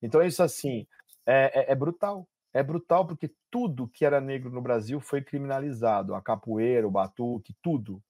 Então, 0.00 0.22
isso 0.22 0.40
assim 0.40 0.86
é, 1.26 1.62
é, 1.62 1.72
é, 1.72 1.74
brutal. 1.74 2.28
É 2.52 2.62
brutal 2.62 3.04
porque 3.04 3.32
tudo 3.50 3.88
que 3.88 4.04
era 4.04 4.20
negro 4.20 4.50
no 4.50 4.62
Brasil 4.62 5.00
foi 5.00 5.20
criminalizado. 5.20 6.14
A 6.14 6.22
capoeira, 6.22 6.86
o 6.86 6.92
batuque, 6.92 7.56
tudo. 7.60 8.00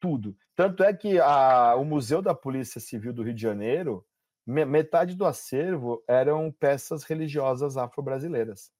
Tudo. 0.00 0.36
Tanto 0.54 0.82
é 0.82 0.92
que 0.92 1.18
a, 1.18 1.74
o 1.76 1.84
Museu 1.84 2.20
da 2.22 2.34
Polícia 2.34 2.80
Civil 2.80 3.12
do 3.12 3.22
Rio 3.22 3.34
de 3.34 3.42
Janeiro, 3.42 4.04
me, 4.46 4.64
metade 4.64 5.14
do 5.14 5.24
acervo 5.24 6.02
eram 6.06 6.52
peças 6.52 7.04
religiosas 7.04 7.76
afro-brasileiras. 7.76 8.70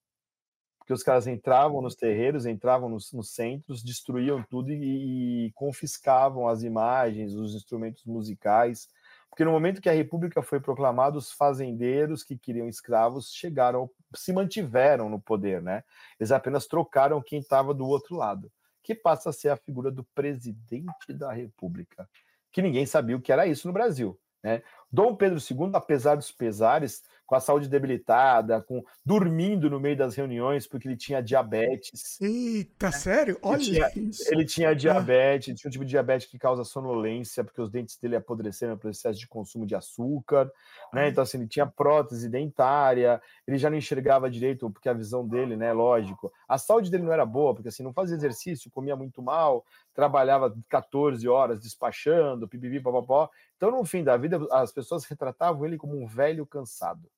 Porque 0.79 0.93
os 0.93 1.03
caras 1.03 1.27
entravam 1.27 1.83
nos 1.83 1.97
terreiros, 1.97 2.47
entravam 2.47 2.89
nos, 2.89 3.13
nos 3.13 3.35
centros, 3.35 3.83
destruíam 3.83 4.43
tudo 4.43 4.71
e, 4.71 5.47
e 5.47 5.53
confiscavam 5.53 6.47
as 6.47 6.63
imagens, 6.63 7.35
os 7.35 7.55
instrumentos 7.55 8.05
musicais 8.05 8.89
porque 9.37 9.45
no 9.45 9.53
momento 9.53 9.83
que 9.83 9.89
a 9.91 9.93
República 9.93 10.43
foi 10.43 10.59
proclamada, 10.59 11.19
os 11.19 11.31
fazendeiros 11.31 12.25
que 12.25 12.39
queriam 12.39 12.67
escravos 12.67 13.31
chegaram, 13.35 13.91
se 14.15 14.33
mantiveram 14.33 15.11
no 15.11 15.21
poder, 15.21 15.61
né? 15.61 15.85
Eles 16.19 16.33
apenas 16.33 16.67
trocaram 16.67 17.21
quem 17.21 17.41
estava 17.41 17.75
do 17.75 17.87
outro 17.87 18.17
lado, 18.17 18.51
que 18.87 18.95
passa 18.95 19.31
a 19.31 19.33
ser 19.33 19.49
a 19.49 19.57
figura 19.57 19.91
do 19.91 20.05
presidente 20.05 21.13
da 21.13 21.33
República, 21.33 22.09
que 22.53 22.63
ninguém 22.63 22.87
sabia 22.87 23.17
o 23.17 23.21
que 23.21 23.33
era 23.33 23.45
isso 23.45 23.67
no 23.67 23.75
Brasil. 23.75 24.17
Né? 24.41 24.63
Dom 24.93 25.17
Pedro 25.17 25.41
II, 25.41 25.73
apesar 25.75 26.15
dos 26.15 26.31
pesares, 26.31 27.03
com 27.27 27.35
a 27.35 27.41
saúde 27.41 27.69
debilitada, 27.69 28.61
com 28.63 28.85
dormindo 29.05 29.69
no 29.69 29.81
meio 29.81 29.97
das 29.97 30.15
reuniões 30.15 30.67
porque 30.67 30.87
ele 30.87 30.97
tinha 30.97 31.23
diabetes. 31.23 32.21
Eita, 32.21 32.93
sério? 32.93 33.39
Olha 33.43 33.57
ele 33.57 33.65
tinha, 33.65 33.91
isso. 33.97 34.33
Ele 34.33 34.45
tinha 34.45 34.75
diabetes, 34.75 35.53
ah. 35.53 35.57
tinha 35.57 35.69
um 35.69 35.73
tipo 35.73 35.85
de 35.85 35.91
diabetes 35.91 36.27
que 36.29 36.39
causa 36.39 36.65
sonolência, 36.65 37.43
porque 37.43 37.61
os 37.61 37.71
dentes 37.71 37.99
dele 37.99 38.17
apodreceram 38.17 38.75
no 38.75 38.79
processo 38.79 39.19
de 39.19 39.27
consumo 39.27 39.67
de 39.67 39.75
açúcar, 39.75 40.51
né? 40.93 41.09
Então, 41.09 41.23
assim, 41.23 41.39
ele 41.39 41.49
tinha 41.49 41.67
prótese 41.67 42.29
dentária, 42.29 43.21
ele 43.47 43.59
já 43.59 43.69
não 43.69 43.77
enxergava 43.77 44.31
direito, 44.31 44.71
porque 44.71 44.89
a 44.89 44.93
visão 44.93 45.27
dele, 45.27 45.57
né, 45.57 45.73
lógico. 45.73 46.33
A 46.49 46.59
saúde 46.59 46.91
dele 46.91 47.03
não 47.03 47.13
era 47.13 47.27
boa, 47.27 47.55
porque 47.55 47.69
assim, 47.69 47.83
não 47.83 47.93
fazia 47.93 48.17
exercício, 48.17 48.71
comia 48.71 48.95
muito 48.95 49.21
mal, 49.21 49.65
trabalhava 49.95 50.55
14 50.69 51.27
horas 51.29 51.61
despachando, 51.61 52.47
pipipi, 52.47 52.81
papapó. 52.81 53.29
Então, 53.57 53.71
no 53.71 53.85
fim 53.85 54.05
da 54.05 54.17
vida, 54.17 54.39
as 54.51 54.71
pessoas 54.71 55.05
retratavam 55.05 55.65
ele 55.65 55.77
como 55.77 56.01
um 56.01 56.07
velho 56.07 56.47
cansado. 56.47 57.09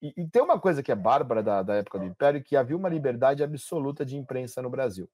E, 0.00 0.12
e 0.16 0.28
tem 0.28 0.42
uma 0.42 0.60
coisa 0.60 0.82
que 0.82 0.92
é 0.92 0.94
bárbara 0.94 1.42
da, 1.42 1.62
da 1.62 1.74
época 1.76 1.98
do 1.98 2.04
Império, 2.04 2.42
que 2.42 2.56
havia 2.56 2.76
uma 2.76 2.88
liberdade 2.88 3.42
absoluta 3.42 4.04
de 4.04 4.16
imprensa 4.16 4.62
no 4.62 4.70
Brasil. 4.70 5.08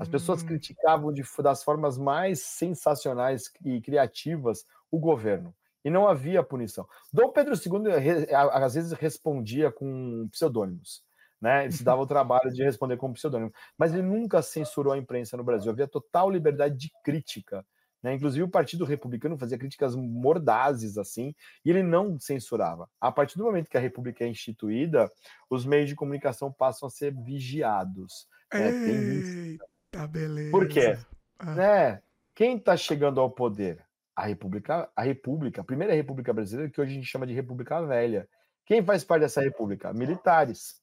As 0.00 0.08
pessoas 0.08 0.42
hum. 0.42 0.46
criticavam 0.46 1.12
de, 1.12 1.22
das 1.42 1.62
formas 1.62 1.98
mais 1.98 2.40
sensacionais 2.40 3.52
e 3.64 3.80
criativas 3.80 4.64
o 4.90 4.98
governo. 4.98 5.54
E 5.84 5.90
não 5.90 6.08
havia 6.08 6.42
punição. 6.42 6.86
Dom 7.12 7.30
Pedro 7.30 7.54
II 7.54 8.26
às 8.34 8.74
vezes 8.74 8.92
respondia 8.92 9.70
com 9.70 10.28
pseudônimos. 10.32 11.04
Né? 11.40 11.64
Ele 11.64 11.72
se 11.72 11.84
dava 11.84 12.02
o 12.02 12.06
trabalho 12.06 12.50
de 12.50 12.64
responder 12.64 12.96
com 12.96 13.12
pseudônimo. 13.12 13.52
Mas 13.78 13.92
ele 13.92 14.02
nunca 14.02 14.42
censurou 14.42 14.94
a 14.94 14.98
imprensa 14.98 15.36
no 15.36 15.44
Brasil. 15.44 15.70
Havia 15.70 15.86
total 15.86 16.30
liberdade 16.30 16.76
de 16.76 16.90
crítica. 17.04 17.64
Né? 18.06 18.14
Inclusive, 18.14 18.44
o 18.44 18.48
Partido 18.48 18.84
Republicano 18.84 19.36
fazia 19.36 19.58
críticas 19.58 19.96
mordazes 19.96 20.96
assim, 20.96 21.34
e 21.64 21.70
ele 21.70 21.82
não 21.82 22.20
censurava. 22.20 22.88
A 23.00 23.10
partir 23.10 23.36
do 23.36 23.42
momento 23.42 23.68
que 23.68 23.76
a 23.76 23.80
República 23.80 24.22
é 24.22 24.28
instituída, 24.28 25.10
os 25.50 25.66
meios 25.66 25.88
de 25.88 25.96
comunicação 25.96 26.52
passam 26.52 26.86
a 26.86 26.90
ser 26.90 27.12
vigiados. 27.12 28.28
Né? 28.54 28.70
Eita, 28.70 30.06
beleza. 30.06 30.52
Por 30.52 30.68
quê? 30.68 30.96
Ah. 31.36 31.54
Né? 31.56 32.02
Quem 32.32 32.56
está 32.56 32.76
chegando 32.76 33.20
ao 33.20 33.28
poder? 33.28 33.84
A 34.14 34.24
República, 34.24 34.88
a 34.94 35.02
República, 35.02 35.60
a 35.60 35.64
primeira 35.64 35.92
República 35.92 36.32
Brasileira, 36.32 36.70
que 36.70 36.80
hoje 36.80 36.92
a 36.92 36.94
gente 36.94 37.08
chama 37.08 37.26
de 37.26 37.34
República 37.34 37.84
Velha. 37.84 38.28
Quem 38.64 38.84
faz 38.84 39.02
parte 39.02 39.22
dessa 39.22 39.40
República? 39.40 39.92
Militares, 39.92 40.80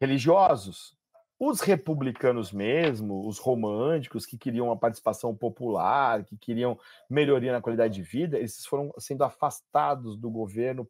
religiosos, 0.00 0.96
os 1.40 1.62
republicanos 1.62 2.52
mesmo, 2.52 3.26
os 3.26 3.38
românticos 3.38 4.26
que 4.26 4.38
queriam 4.38 4.66
uma 4.66 4.78
participação 4.78 5.34
popular, 5.36 6.24
que 6.24 6.36
queriam 6.36 6.78
melhoria 7.08 7.52
na 7.52 7.62
qualidade 7.62 7.94
de 7.94 8.02
vida, 8.02 8.38
eles 8.38 8.66
foram 8.66 8.92
sendo 8.98 9.24
afastados 9.24 10.16
do 10.18 10.30
governo 10.30 10.88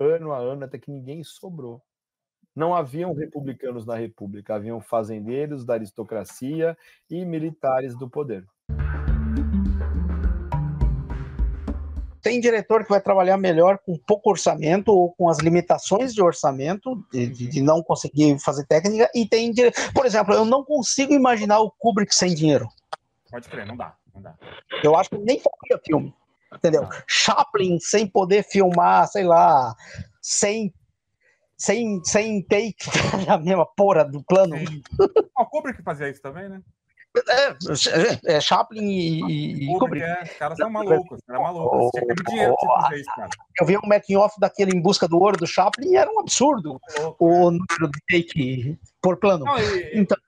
ano 0.00 0.32
a 0.32 0.38
ano 0.38 0.64
até 0.64 0.78
que 0.78 0.90
ninguém 0.90 1.24
sobrou. 1.24 1.82
Não 2.54 2.74
haviam 2.74 3.14
republicanos 3.14 3.86
na 3.86 3.96
República, 3.96 4.56
haviam 4.56 4.80
fazendeiros 4.80 5.64
da 5.64 5.74
aristocracia 5.74 6.76
e 7.10 7.24
militares 7.24 7.96
do 7.96 8.10
poder. 8.10 8.46
Tem 12.36 12.40
diretor 12.40 12.84
que 12.84 12.90
vai 12.90 13.00
trabalhar 13.00 13.36
melhor 13.38 13.78
com 13.78 13.96
pouco 13.98 14.30
orçamento 14.30 14.88
ou 14.92 15.12
com 15.12 15.28
as 15.28 15.38
limitações 15.38 16.12
de 16.12 16.22
orçamento, 16.22 17.02
de, 17.10 17.28
de 17.28 17.62
não 17.62 17.82
conseguir 17.82 18.38
fazer 18.38 18.66
técnica, 18.66 19.10
e 19.14 19.26
tem, 19.26 19.52
por 19.94 20.04
exemplo, 20.04 20.34
eu 20.34 20.44
não 20.44 20.62
consigo 20.62 21.14
imaginar 21.14 21.60
o 21.60 21.70
Kubrick 21.70 22.14
sem 22.14 22.34
dinheiro. 22.34 22.68
Pode 23.30 23.48
crer, 23.48 23.66
não 23.66 23.76
dá, 23.76 23.94
não 24.14 24.22
dá. 24.22 24.34
Eu 24.82 24.94
acho 24.96 25.10
que 25.10 25.18
nem 25.18 25.40
faria 25.40 25.82
filme, 25.84 26.14
entendeu? 26.54 26.82
Não. 26.82 26.90
Chaplin 27.06 27.78
sem 27.80 28.06
poder 28.06 28.42
filmar, 28.44 29.08
sei 29.08 29.24
lá, 29.24 29.74
sem 30.20 30.72
sem, 31.56 32.04
sem 32.04 32.42
take 32.42 32.76
a 33.28 33.38
mesma 33.38 33.64
porra 33.64 34.04
do 34.04 34.22
plano. 34.22 34.56
O 35.38 35.46
Kubrick 35.46 35.82
fazia 35.82 36.10
isso 36.10 36.20
também, 36.20 36.50
né? 36.50 36.60
É, 37.28 38.34
é, 38.34 38.40
Chaplin 38.40 38.84
e, 38.84 39.64
e 39.64 39.78
Kubrick. 39.78 40.04
É, 40.04 40.22
os 40.22 40.30
caras 40.32 40.58
são 40.58 40.70
malucos, 40.70 41.20
era 41.28 41.40
maluco. 41.40 41.90
Tinha 41.94 42.14
que 42.14 42.24
dinheiro 42.24 42.54
pra 42.60 42.82
fazer 42.82 42.96
isso, 43.00 43.10
cara. 43.14 43.30
Eu 43.60 43.66
vi 43.66 43.76
um 43.76 43.86
making 43.86 44.16
off 44.16 44.38
daquele 44.38 44.76
Em 44.76 44.80
Busca 44.80 45.08
do 45.08 45.18
Ouro 45.18 45.36
do 45.36 45.46
Chaplin 45.46 45.92
e 45.92 45.96
era 45.96 46.10
um 46.10 46.20
absurdo 46.20 46.80
o 47.18 47.50
número 47.50 47.90
de 47.90 48.00
take 48.10 48.78
por 49.00 49.16
plano. 49.16 49.44
Não, 49.44 49.58
e, 49.58 49.98
então, 49.98 50.18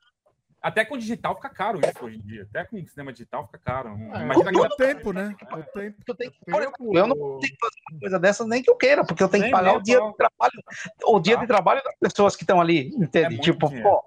até 0.60 0.84
com 0.84 0.98
digital 0.98 1.36
fica 1.36 1.48
caro 1.48 1.80
isso 1.80 2.04
hoje 2.04 2.16
em 2.16 2.20
dia. 2.20 2.42
Até 2.42 2.64
com 2.64 2.84
cinema 2.86 3.12
digital 3.12 3.46
fica 3.46 3.58
caro. 3.58 3.90
É, 3.90 4.22
Imagina 4.22 4.50
o 4.50 4.76
tempo, 4.76 5.12
né? 5.12 5.36
O 5.52 5.62
tempo. 5.78 5.96
Eu, 6.06 6.14
tenho 6.14 6.30
que, 6.32 6.38
exemplo, 6.46 6.98
eu 6.98 7.06
não 7.06 7.16
consigo 7.16 7.56
fazer 7.60 7.80
uma 7.90 8.00
coisa 8.00 8.18
dessa 8.18 8.46
nem 8.46 8.62
que 8.62 8.70
eu 8.70 8.76
queira, 8.76 9.04
porque 9.04 9.22
eu 9.22 9.28
tenho 9.28 9.44
que 9.44 9.50
pagar 9.50 9.76
o 9.76 9.82
dia 9.82 10.00
de 10.00 10.16
trabalho, 10.16 10.64
o 11.06 11.20
dia 11.20 11.36
de 11.36 11.46
trabalho 11.46 11.82
das 11.84 11.94
pessoas 12.12 12.34
que 12.34 12.42
estão 12.42 12.60
ali, 12.60 12.88
entende? 12.88 13.36
É 13.36 13.38
tipo, 13.38 13.68
dinheiro. 13.68 13.88
pô, 13.88 14.04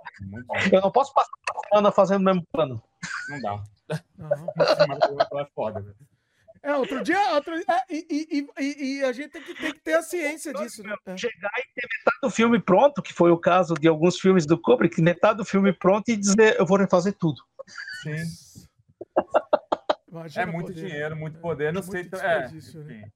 é 0.53 0.75
eu 0.75 0.81
não 0.81 0.91
posso 0.91 1.13
passar 1.13 1.31
uma 1.53 1.63
semana 1.69 1.91
fazendo 1.91 2.21
o 2.21 2.25
mesmo 2.25 2.45
plano. 2.51 2.83
Não 3.29 3.41
dá. 3.41 3.63
Uhum. 4.19 5.39
é 5.39 5.45
foda, 5.55 5.81
velho. 5.81 5.95
É, 6.63 6.76
outro 6.76 7.01
dia, 7.01 7.33
outro, 7.33 7.56
é, 7.56 7.63
e, 7.90 8.06
e, 8.10 8.47
e, 8.60 8.99
e, 8.99 9.03
a 9.03 9.11
gente 9.11 9.29
tem 9.29 9.42
que, 9.42 9.56
tem 9.56 9.74
que 9.74 9.79
ter 9.79 9.94
a 9.94 10.03
ciência 10.03 10.53
disso, 10.53 10.83
né? 10.83 10.95
É. 11.08 11.17
Chegar 11.17 11.51
e 11.58 11.63
ter 11.74 11.88
metade 11.97 12.17
do 12.22 12.29
filme 12.29 12.60
pronto, 12.61 13.01
que 13.01 13.13
foi 13.13 13.31
o 13.31 13.38
caso 13.38 13.74
de 13.74 13.88
alguns 13.88 14.19
filmes 14.19 14.45
do 14.45 14.61
Kubrick, 14.61 15.01
metade 15.01 15.38
do 15.38 15.45
filme 15.45 15.74
pronto 15.74 16.10
e 16.10 16.15
dizer, 16.15 16.60
eu 16.60 16.65
vou 16.65 16.77
refazer 16.77 17.15
tudo. 17.17 17.42
Sim. 18.03 18.15
é 20.35 20.45
muito 20.45 20.67
poder, 20.67 20.85
dinheiro, 20.85 21.15
muito 21.15 21.40
poder, 21.40 21.69
é, 21.69 21.72
não 21.72 21.81
sei. 21.81 22.08
É, 22.13 22.47
né? 22.83 23.10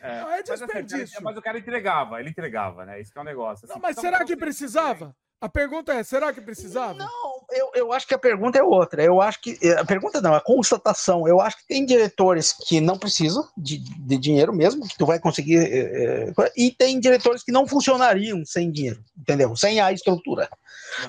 É, 0.00 0.20
não, 0.20 0.32
é 0.32 0.42
desperdício. 0.42 0.98
Mas, 0.98 1.12
assim, 1.12 1.24
mas, 1.24 1.36
o 1.38 1.42
cara 1.42 1.58
entregava, 1.58 2.20
ele 2.20 2.28
entregava, 2.30 2.84
né? 2.84 3.00
Isso 3.00 3.12
que 3.12 3.18
é 3.18 3.22
um 3.22 3.24
negócio. 3.24 3.64
Assim, 3.64 3.74
não, 3.74 3.80
mas 3.80 3.96
será 3.96 4.22
que 4.24 4.36
precisava? 4.36 5.16
A 5.40 5.48
pergunta 5.48 5.94
é, 5.94 6.02
será 6.02 6.34
que 6.34 6.40
precisava? 6.42 6.94
Não, 6.94 7.39
eu, 7.52 7.70
eu 7.74 7.92
acho 7.92 8.06
que 8.06 8.14
a 8.14 8.18
pergunta 8.18 8.58
é 8.58 8.62
outra. 8.62 9.02
Eu 9.02 9.20
acho 9.20 9.40
que. 9.40 9.58
A 9.72 9.84
pergunta 9.84 10.20
não, 10.20 10.34
a 10.34 10.40
constatação. 10.40 11.26
Eu 11.26 11.40
acho 11.40 11.58
que 11.58 11.66
tem 11.66 11.84
diretores 11.84 12.52
que 12.52 12.80
não 12.80 12.98
precisam 12.98 13.46
de, 13.56 13.78
de 13.78 14.16
dinheiro 14.16 14.52
mesmo, 14.52 14.86
que 14.86 14.96
tu 14.96 15.06
vai 15.06 15.18
conseguir. 15.18 15.58
É, 15.58 16.32
e 16.56 16.70
tem 16.70 16.98
diretores 16.98 17.42
que 17.42 17.52
não 17.52 17.66
funcionariam 17.66 18.44
sem 18.44 18.70
dinheiro, 18.70 19.02
entendeu? 19.18 19.54
Sem 19.56 19.80
a 19.80 19.92
estrutura. 19.92 20.48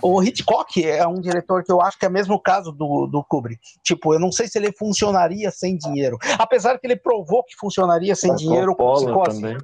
O 0.01 0.21
Hitchcock 0.21 0.83
é 0.85 1.05
um 1.07 1.19
diretor 1.19 1.63
que 1.63 1.71
eu 1.71 1.81
acho 1.81 1.97
que 1.97 2.05
é 2.05 2.09
o 2.09 2.11
mesmo 2.11 2.39
caso 2.39 2.71
do, 2.71 3.07
do 3.07 3.23
Kubrick. 3.23 3.61
Tipo, 3.83 4.13
eu 4.13 4.19
não 4.19 4.31
sei 4.31 4.47
se 4.47 4.57
ele 4.57 4.71
funcionaria 4.71 5.51
sem 5.51 5.77
dinheiro. 5.77 6.17
Apesar 6.37 6.79
que 6.79 6.87
ele 6.87 6.95
provou 6.95 7.43
que 7.43 7.55
funcionaria 7.55 8.15
sem 8.15 8.33
dinheiro 8.35 8.75
com 8.75 8.93
psicose. 8.93 9.41
Também. 9.41 9.57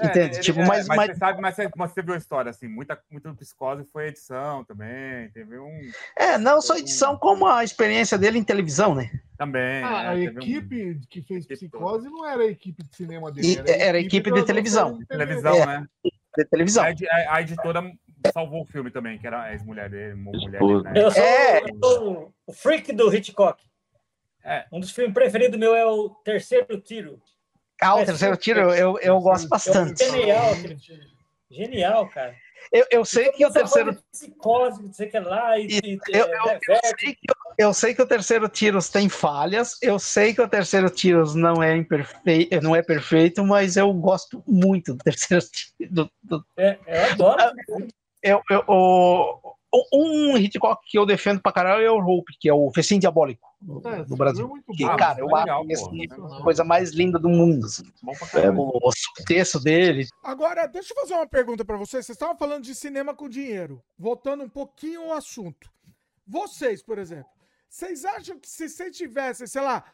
É, 0.00 0.06
Entende? 0.06 0.36
Ele, 0.36 0.42
tipo, 0.42 0.60
é, 0.60 0.66
mas, 0.66 0.86
mas, 0.86 1.10
Você 1.10 1.16
sabe, 1.16 1.40
mas 1.40 1.54
você, 1.54 1.70
mas 1.76 1.92
você 1.92 2.02
viu 2.02 2.14
a 2.14 2.16
história, 2.16 2.50
assim, 2.50 2.68
muita, 2.68 2.98
muita 3.10 3.32
psicose 3.34 3.84
foi 3.92 4.08
edição 4.08 4.64
também, 4.64 5.28
teve 5.30 5.58
um... 5.58 5.90
É, 6.16 6.38
não 6.38 6.60
só 6.60 6.76
edição, 6.76 7.14
um... 7.14 7.18
como 7.18 7.46
a 7.46 7.62
experiência 7.62 8.16
dele 8.16 8.38
em 8.38 8.44
televisão, 8.44 8.94
né? 8.94 9.10
Também. 9.36 9.82
Ah, 9.84 10.02
é, 10.02 10.08
a 10.08 10.18
equipe 10.18 10.92
um... 10.92 11.00
que 11.08 11.22
fez 11.22 11.46
psicose 11.46 12.08
não 12.08 12.26
era 12.26 12.42
a 12.42 12.46
equipe 12.46 12.82
de 12.82 12.96
cinema 12.96 13.30
dele, 13.30 13.58
era, 13.58 13.70
era 13.70 13.98
a 13.98 14.00
equipe, 14.00 14.30
de 14.30 14.44
televisão. 14.44 14.98
De 14.98 15.06
televisão, 15.06 15.54
é, 15.54 15.66
né? 15.66 15.86
De 16.36 16.44
televisão. 16.44 16.84
A, 16.84 17.34
a, 17.36 17.40
editora 17.42 17.82
salvou 18.32 18.62
o 18.62 18.66
filme 18.66 18.90
também, 18.90 19.18
que 19.18 19.26
era 19.26 19.42
a 19.42 19.52
ex-mulher 19.52 19.90
dele, 19.90 20.14
mulher 20.14 20.60
dele, 20.60 20.82
né? 20.82 20.92
Eu 20.94 21.10
sou, 21.10 21.22
é. 21.22 21.60
eu 21.62 21.78
sou 21.82 22.34
o 22.46 22.52
freak 22.52 22.92
do 22.92 23.14
Hitchcock. 23.14 23.62
É. 24.44 24.66
Um 24.72 24.80
dos 24.80 24.90
filmes 24.90 25.12
preferidos 25.12 25.58
meu 25.58 25.74
é 25.74 25.84
o 25.84 26.10
Terceiro 26.24 26.80
Tiro. 26.80 27.20
Ah, 27.80 27.96
o 27.96 28.04
terceiro 28.04 28.36
tiro 28.36 28.60
eu, 28.74 28.98
eu, 28.98 29.18
gosto 29.20 29.48
bastante. 29.48 30.04
Genial, 30.04 30.54
genial, 31.50 32.08
cara. 32.08 32.34
Eu, 32.72 32.86
eu 32.90 33.04
sei 33.04 33.32
que 33.32 33.44
o 33.44 33.50
terceiro. 33.50 33.96
Psicose, 34.12 34.92
sei 34.92 35.08
que 35.08 35.18
lá. 35.18 35.58
E, 35.58 35.66
e, 35.66 35.98
eu, 36.08 36.26
eu, 36.26 36.58
eu, 36.68 36.80
sei 36.84 37.14
que, 37.14 37.26
eu 37.58 37.74
sei 37.74 37.94
que 37.94 38.02
o 38.02 38.06
terceiro 38.06 38.48
Tiros 38.48 38.88
tem 38.88 39.08
falhas. 39.08 39.76
Eu 39.82 39.98
sei 39.98 40.34
que 40.34 40.42
o 40.42 40.48
terceiro 40.48 40.90
Tiros 40.90 41.34
não 41.34 41.62
é 41.62 41.76
imperfeito, 41.76 42.60
não 42.60 42.76
é 42.76 42.82
perfeito, 42.82 43.44
mas 43.44 43.76
eu 43.76 43.92
gosto 43.94 44.42
muito 44.46 44.94
do 44.94 45.02
terceiro 45.02 45.44
Tiros. 45.44 45.90
Do, 45.90 46.10
do... 46.22 46.44
É, 46.56 46.78
eu 46.86 47.12
adoro. 47.12 47.52
Eu, 48.22 48.42
eu, 48.50 48.64
o, 48.68 49.54
um 49.92 50.36
Hitchcock 50.36 50.84
que 50.86 50.98
eu 50.98 51.06
defendo 51.06 51.40
pra 51.40 51.52
caralho 51.52 51.84
é 51.84 51.90
o 51.90 51.98
Hope, 51.98 52.36
que 52.38 52.48
é 52.48 52.52
o 52.52 52.70
Festim 52.72 52.98
Diabólico 52.98 53.46
é, 53.84 54.04
do 54.04 54.16
Brasil. 54.16 54.50
É 54.68 54.72
que, 54.72 54.84
cara, 54.96 55.20
eu 55.20 55.26
legal, 55.26 55.64
acho 55.70 55.88
pô, 55.88 55.94
é 55.94 56.38
a 56.38 56.42
coisa 56.42 56.64
mais 56.64 56.90
linda 56.90 57.18
do 57.18 57.28
mundo. 57.28 57.66
Assim. 57.66 57.84
É, 58.34 58.50
o, 58.50 58.78
o 58.78 59.24
texto 59.26 59.60
dele. 59.60 60.08
Agora, 60.24 60.66
deixa 60.66 60.92
eu 60.92 61.00
fazer 61.00 61.14
uma 61.14 61.26
pergunta 61.26 61.64
para 61.64 61.76
vocês. 61.76 62.04
Vocês 62.04 62.16
estavam 62.16 62.36
falando 62.36 62.64
de 62.64 62.74
cinema 62.74 63.14
com 63.14 63.28
dinheiro. 63.28 63.82
Voltando 63.98 64.42
um 64.42 64.48
pouquinho 64.48 65.02
ao 65.02 65.12
assunto. 65.12 65.70
Vocês, 66.26 66.82
por 66.82 66.98
exemplo, 66.98 67.30
vocês 67.68 68.04
acham 68.04 68.38
que 68.38 68.48
se 68.48 68.68
vocês 68.68 68.96
tivessem, 68.96 69.46
sei 69.46 69.62
lá, 69.62 69.84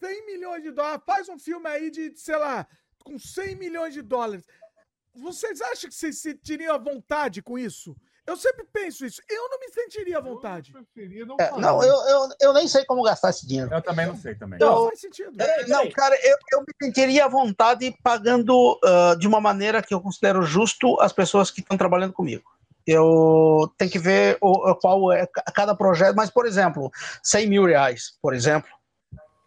100 0.00 0.26
milhões 0.26 0.62
de 0.62 0.70
dólares, 0.70 1.02
faz 1.04 1.28
um 1.28 1.38
filme 1.38 1.68
aí 1.68 1.90
de, 1.90 2.12
sei 2.16 2.36
lá, 2.36 2.66
com 3.04 3.18
100 3.18 3.56
milhões 3.56 3.94
de 3.94 4.02
dólares. 4.02 4.46
Vocês 5.14 5.60
acham 5.60 5.88
que 5.88 5.96
vocês 5.96 6.18
sentiriam 6.18 6.74
a 6.74 6.78
vontade 6.78 7.42
com 7.42 7.58
isso? 7.58 7.96
Eu 8.26 8.36
sempre 8.36 8.66
penso 8.72 9.06
isso. 9.06 9.22
Eu 9.28 9.48
não 9.48 9.60
me 9.60 9.68
sentiria 9.68 10.18
à 10.18 10.20
vontade. 10.20 10.72
Eu 10.96 11.26
não, 11.26 11.36
é, 11.38 11.50
não 11.58 11.82
eu, 11.82 11.94
eu, 11.94 12.28
eu, 12.40 12.52
nem 12.52 12.66
sei 12.66 12.84
como 12.84 13.02
gastar 13.04 13.30
esse 13.30 13.46
dinheiro. 13.46 13.72
Eu 13.72 13.80
também 13.80 14.06
não 14.06 14.16
sei 14.16 14.34
também. 14.34 14.58
Não, 14.58 14.74
não 14.74 14.88
faz 14.88 15.00
sentido. 15.00 15.32
Não, 15.68 15.90
cara, 15.92 16.16
eu, 16.22 16.36
eu 16.52 16.60
me 16.60 16.74
sentiria 16.82 17.26
à 17.26 17.28
vontade 17.28 17.96
pagando 18.02 18.78
uh, 18.84 19.16
de 19.16 19.28
uma 19.28 19.40
maneira 19.40 19.80
que 19.80 19.94
eu 19.94 20.00
considero 20.00 20.42
justo 20.42 21.00
as 21.00 21.12
pessoas 21.12 21.50
que 21.50 21.60
estão 21.60 21.76
trabalhando 21.76 22.12
comigo. 22.12 22.42
Eu 22.84 23.72
tenho 23.78 23.90
que 23.90 23.98
ver 23.98 24.38
o, 24.40 24.74
qual 24.76 25.12
é 25.12 25.26
cada 25.54 25.74
projeto, 25.74 26.14
mas, 26.16 26.30
por 26.30 26.46
exemplo, 26.46 26.90
100 27.22 27.48
mil 27.48 27.64
reais, 27.64 28.12
por 28.22 28.34
exemplo, 28.34 28.70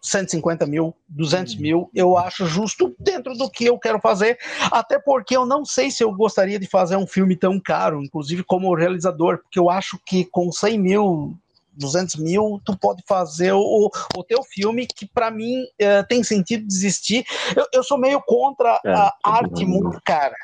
150 0.01 0.65
mil, 0.65 0.95
200 1.09 1.53
uhum. 1.53 1.61
mil, 1.61 1.89
eu 1.93 2.17
acho 2.17 2.45
justo 2.45 2.95
dentro 2.99 3.33
do 3.33 3.49
que 3.49 3.65
eu 3.65 3.77
quero 3.77 3.99
fazer, 3.99 4.37
até 4.71 4.97
porque 4.97 5.35
eu 5.35 5.45
não 5.45 5.65
sei 5.65 5.91
se 5.91 6.03
eu 6.03 6.13
gostaria 6.13 6.59
de 6.59 6.67
fazer 6.67 6.95
um 6.95 7.07
filme 7.07 7.35
tão 7.35 7.59
caro, 7.59 8.03
inclusive 8.03 8.43
como 8.43 8.73
realizador, 8.73 9.39
porque 9.39 9.59
eu 9.59 9.69
acho 9.69 9.99
que 10.05 10.25
com 10.25 10.51
100 10.51 10.79
mil, 10.79 11.37
200 11.73 12.15
mil, 12.17 12.61
tu 12.63 12.77
pode 12.77 13.03
fazer 13.07 13.53
o, 13.53 13.89
o 14.15 14.23
teu 14.23 14.43
filme, 14.43 14.87
que 14.87 15.05
para 15.05 15.31
mim 15.31 15.65
é, 15.77 16.03
tem 16.03 16.23
sentido 16.23 16.67
desistir. 16.67 17.25
Eu, 17.55 17.65
eu 17.73 17.83
sou 17.83 17.97
meio 17.97 18.21
contra 18.21 18.79
é, 18.85 18.91
a 18.93 19.13
arte 19.23 19.65
muito 19.65 19.99
cara, 20.05 20.35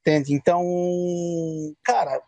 entende? 0.00 0.34
Então, 0.34 0.62
cara, 1.84 2.20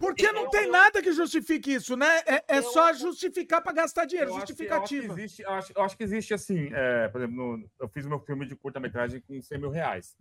porque 0.00 0.32
não 0.32 0.48
tem 0.48 0.66
nada 0.66 1.02
que 1.02 1.12
justifique 1.12 1.74
isso, 1.74 1.94
né? 1.94 2.08
É, 2.26 2.56
é 2.56 2.62
só 2.62 2.90
justificar 2.94 3.62
para 3.62 3.72
gastar 3.72 4.06
dinheiro, 4.06 4.30
eu 4.30 4.36
justificativa. 4.36 5.12
Acho 5.12 5.12
que, 5.12 5.12
eu, 5.12 5.12
acho 5.12 5.14
que 5.14 5.20
existe, 5.20 5.42
eu, 5.42 5.50
acho, 5.50 5.72
eu 5.76 5.82
acho 5.82 5.96
que 5.98 6.02
existe 6.02 6.34
assim, 6.34 6.70
é, 6.72 7.08
por 7.08 7.20
exemplo, 7.20 7.36
no, 7.36 7.70
eu 7.78 7.86
fiz 7.86 8.06
o 8.06 8.08
meu 8.08 8.18
filme 8.18 8.46
de 8.46 8.56
curta-metragem 8.56 9.20
com 9.20 9.40
100 9.40 9.58
mil 9.58 9.68
reais. 9.68 10.16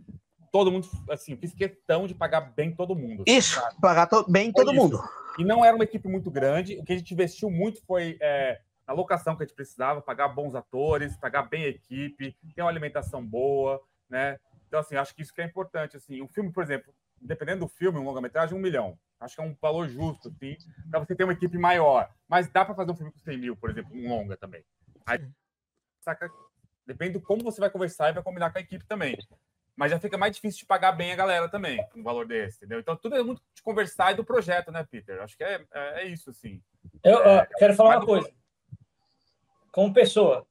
Todo 0.52 0.70
mundo, 0.70 0.90
assim, 1.10 1.38
fiz 1.38 1.54
questão 1.54 2.08
de 2.08 2.14
pagar 2.14 2.42
bem 2.42 2.76
todo 2.76 2.94
mundo. 2.94 3.24
Isso, 3.26 3.56
sabe? 3.56 3.80
pagar 3.80 4.08
to 4.08 4.26
bem 4.30 4.52
todo 4.52 4.74
isso. 4.74 4.82
mundo. 4.82 5.02
E 5.38 5.46
não 5.46 5.64
era 5.64 5.74
uma 5.74 5.86
equipe 5.86 6.10
muito 6.10 6.30
grande, 6.30 6.78
o 6.78 6.84
que 6.84 6.92
a 6.92 6.98
gente 6.98 7.14
investiu 7.14 7.50
muito 7.50 7.82
foi 7.86 8.18
é, 8.20 8.60
na 8.86 8.94
locação 8.94 9.38
que 9.38 9.44
a 9.44 9.46
gente 9.46 9.56
precisava, 9.56 10.02
pagar 10.02 10.28
bons 10.28 10.56
atores, 10.56 11.16
pagar 11.16 11.44
bem 11.44 11.64
a 11.64 11.70
equipe, 11.70 12.36
ter 12.54 12.62
uma 12.62 12.70
alimentação 12.70 13.26
boa, 13.26 13.82
né? 14.10 14.38
Então, 14.68 14.82
assim, 14.82 14.98
acho 14.98 15.16
que 15.16 15.22
isso 15.22 15.34
que 15.34 15.42
é 15.42 15.46
importante, 15.46 15.96
assim. 15.96 16.22
Um 16.22 16.28
filme, 16.28 16.52
por 16.52 16.64
exemplo, 16.64 16.94
dependendo 17.22 17.62
do 17.62 17.68
filme, 17.70 17.98
um 17.98 18.04
longa-metragem, 18.04 18.58
um 18.58 18.62
milhão. 18.62 18.98
Acho 19.20 19.36
que 19.36 19.42
é 19.42 19.44
um 19.44 19.56
valor 19.62 19.90
justo, 19.90 20.32
sim, 20.40 20.56
para 20.90 21.00
você 21.00 21.14
ter 21.14 21.26
uma 21.26 21.34
equipe 21.34 21.58
maior. 21.58 22.10
Mas 22.28 22.50
dá 22.50 22.64
para 22.64 22.76
fazer 22.76 22.92
um 22.92 22.96
filme 22.96 23.12
com 23.12 23.20
100 23.20 23.38
mil, 23.38 23.56
por 23.56 23.70
exemplo, 23.70 23.92
um 23.94 24.08
longa 24.08 24.38
também. 24.38 24.64
Aí, 25.06 25.20
saca? 26.00 26.32
Depende 26.86 27.14
do 27.14 27.22
como 27.22 27.44
você 27.44 27.60
vai 27.60 27.70
conversar 27.70 28.10
e 28.10 28.14
vai 28.14 28.24
combinar 28.24 28.52
com 28.52 28.58
a 28.58 28.62
equipe 28.62 28.86
também. 28.86 29.18
Mas 29.76 29.92
já 29.92 30.00
fica 30.00 30.18
mais 30.18 30.36
difícil 30.36 30.60
de 30.60 30.66
pagar 30.66 30.92
bem 30.94 31.12
a 31.12 31.16
galera 31.16 31.48
também, 31.50 31.86
um 31.96 32.04
valor 32.04 32.28
desse, 32.28 32.58
entendeu? 32.58 32.80
Então 32.80 32.96
tudo 32.96 33.16
é 33.16 33.24
muito 33.24 33.42
de 33.54 33.62
conversar 33.62 34.12
e 34.12 34.16
do 34.16 34.26
projeto, 34.26 34.72
né, 34.72 34.86
Peter? 34.90 35.22
Acho 35.22 35.38
que 35.38 35.44
é, 35.44 35.66
é, 35.74 36.02
é 36.02 36.06
isso, 36.08 36.30
assim. 36.30 36.62
Eu 37.04 37.20
é, 37.24 37.48
quero 37.58 37.76
falar 37.76 37.98
uma 37.98 38.06
coisa. 38.06 38.30
Como 39.72 39.94
pessoa, 39.94 40.46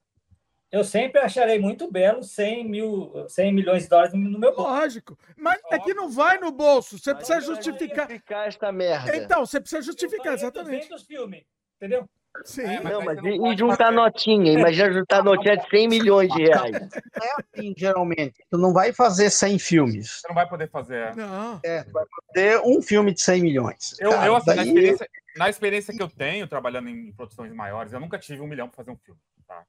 eu 0.70 0.84
sempre 0.84 1.20
acharei 1.20 1.58
muito 1.58 1.90
belo 1.90 2.22
100, 2.22 2.68
mil, 2.68 3.26
100 3.28 3.52
milhões 3.52 3.84
de 3.84 3.88
dólares 3.88 4.12
no 4.12 4.38
meu 4.38 4.54
bolso. 4.54 4.70
Lógico. 4.70 5.18
Mas 5.36 5.60
é 5.70 5.78
que 5.78 5.94
não 5.94 6.10
vai 6.10 6.38
no 6.38 6.52
bolso. 6.52 6.98
Você 6.98 7.14
precisa 7.14 7.40
justificar. 7.40 8.08
justificar 8.08 8.48
esta 8.48 8.70
merda. 8.70 9.16
Então, 9.16 9.46
você 9.46 9.60
precisa 9.60 9.82
justificar, 9.82 10.34
exatamente. 10.34 10.88
filme, 11.06 11.46
entendeu? 11.76 12.08
Sim. 12.44 12.62
É, 12.62 12.80
mas 12.80 12.92
não, 12.92 13.02
mas 13.02 13.18
e, 13.24 13.52
e 13.52 13.56
juntar 13.56 13.90
notinha? 13.90 14.52
Imagina 14.52 14.92
juntar 14.92 15.24
notinha 15.24 15.56
de 15.56 15.68
100 15.68 15.88
milhões 15.88 16.28
de 16.30 16.42
reais. 16.42 16.76
É 17.20 17.32
assim, 17.40 17.74
geralmente. 17.76 18.44
Tu 18.50 18.58
não 18.58 18.72
vai 18.72 18.92
fazer 18.92 19.30
100 19.30 19.58
filmes. 19.58 20.20
Você 20.20 20.28
não 20.28 20.34
vai 20.34 20.48
poder 20.48 20.68
fazer. 20.70 21.16
Não. 21.16 21.60
É, 21.64 21.82
tu 21.82 21.92
vai 21.92 22.04
poder 22.06 22.60
um 22.64 22.80
filme 22.82 23.12
de 23.12 23.22
100 23.22 23.42
milhões. 23.42 23.96
Eu, 23.98 24.10
Cara, 24.10 24.26
eu 24.26 24.36
assim, 24.36 24.46
daí... 24.46 24.56
na, 24.56 24.64
experiência, 24.64 25.08
na 25.36 25.50
experiência 25.50 25.94
que 25.94 26.02
eu 26.02 26.08
tenho, 26.08 26.46
trabalhando 26.46 26.88
em 26.88 27.12
produções 27.12 27.52
maiores, 27.52 27.92
eu 27.92 28.00
nunca 28.00 28.18
tive 28.18 28.40
um 28.40 28.46
milhão 28.46 28.68
para 28.68 28.76
fazer 28.76 28.90
um 28.90 28.96
filme. 28.96 29.20
Tá? 29.46 29.64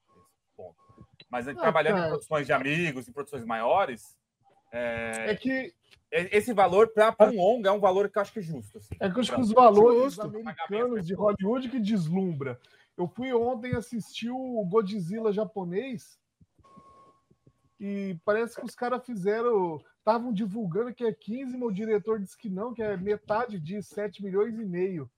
Mas 1.29 1.47
ah, 1.47 1.53
trabalhando 1.53 1.95
cara. 1.95 2.07
em 2.07 2.09
produções 2.09 2.45
de 2.45 2.53
amigos, 2.53 3.07
em 3.07 3.11
produções 3.11 3.45
maiores. 3.45 4.17
É, 4.71 5.31
é 5.31 5.35
que. 5.35 5.73
Esse 6.11 6.53
valor 6.53 6.91
para 6.91 7.29
um 7.29 7.35
longa 7.35 7.69
é 7.69 7.71
um 7.71 7.79
valor 7.79 8.09
que 8.09 8.17
eu 8.17 8.21
acho 8.21 8.33
que 8.33 8.39
é 8.39 8.41
justo. 8.41 8.79
Assim, 8.79 8.95
é 8.99 9.09
que 9.09 9.15
eu 9.15 9.21
acho 9.21 9.35
que 9.35 9.41
os 9.41 9.51
valores 9.51 10.15
justo. 10.15 10.21
americanos 10.21 11.05
de 11.05 11.13
Hollywood 11.13 11.69
que 11.69 11.79
deslumbra. 11.79 12.59
Eu 12.97 13.07
fui 13.07 13.31
ontem 13.31 13.75
assistir 13.75 14.31
o 14.31 14.65
Godzilla 14.65 15.31
japonês 15.31 16.19
e 17.79 18.19
parece 18.25 18.55
que 18.55 18.65
os 18.65 18.75
caras 18.75 19.05
fizeram. 19.05 19.81
Estavam 19.99 20.33
divulgando 20.33 20.93
que 20.93 21.03
é 21.03 21.13
15, 21.13 21.55
meu 21.55 21.69
diretor 21.69 22.19
disse 22.19 22.35
que 22.35 22.49
não, 22.49 22.73
que 22.73 22.81
é 22.81 22.97
metade 22.97 23.59
de 23.59 23.83
7 23.83 24.23
milhões 24.23 24.57
e 24.57 24.65
meio. 24.65 25.09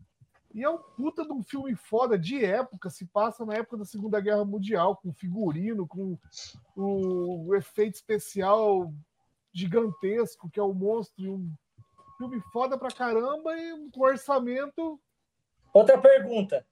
E 0.54 0.64
é 0.64 0.70
um 0.70 0.78
puta 0.78 1.24
de 1.24 1.32
um 1.32 1.42
filme 1.42 1.76
foda 1.76 2.18
de 2.18 2.44
época, 2.44 2.90
se 2.90 3.06
passa 3.06 3.46
na 3.46 3.56
época 3.56 3.78
da 3.78 3.86
Segunda 3.86 4.20
Guerra 4.20 4.44
Mundial, 4.44 4.98
com 4.98 5.14
figurino, 5.14 5.88
com 5.88 6.18
o, 6.76 7.48
o 7.48 7.56
efeito 7.56 7.96
especial 7.96 8.94
gigantesco, 9.54 10.50
que 10.50 10.60
é 10.60 10.64
o 10.64 10.74
monstro. 10.74 11.36
Um 11.36 11.54
filme 12.18 12.42
foda 12.52 12.78
pra 12.78 12.92
caramba 12.92 13.58
e 13.58 13.90
com 13.92 14.02
orçamento. 14.02 15.00
Outra 15.74 15.98
pergunta. 15.98 16.66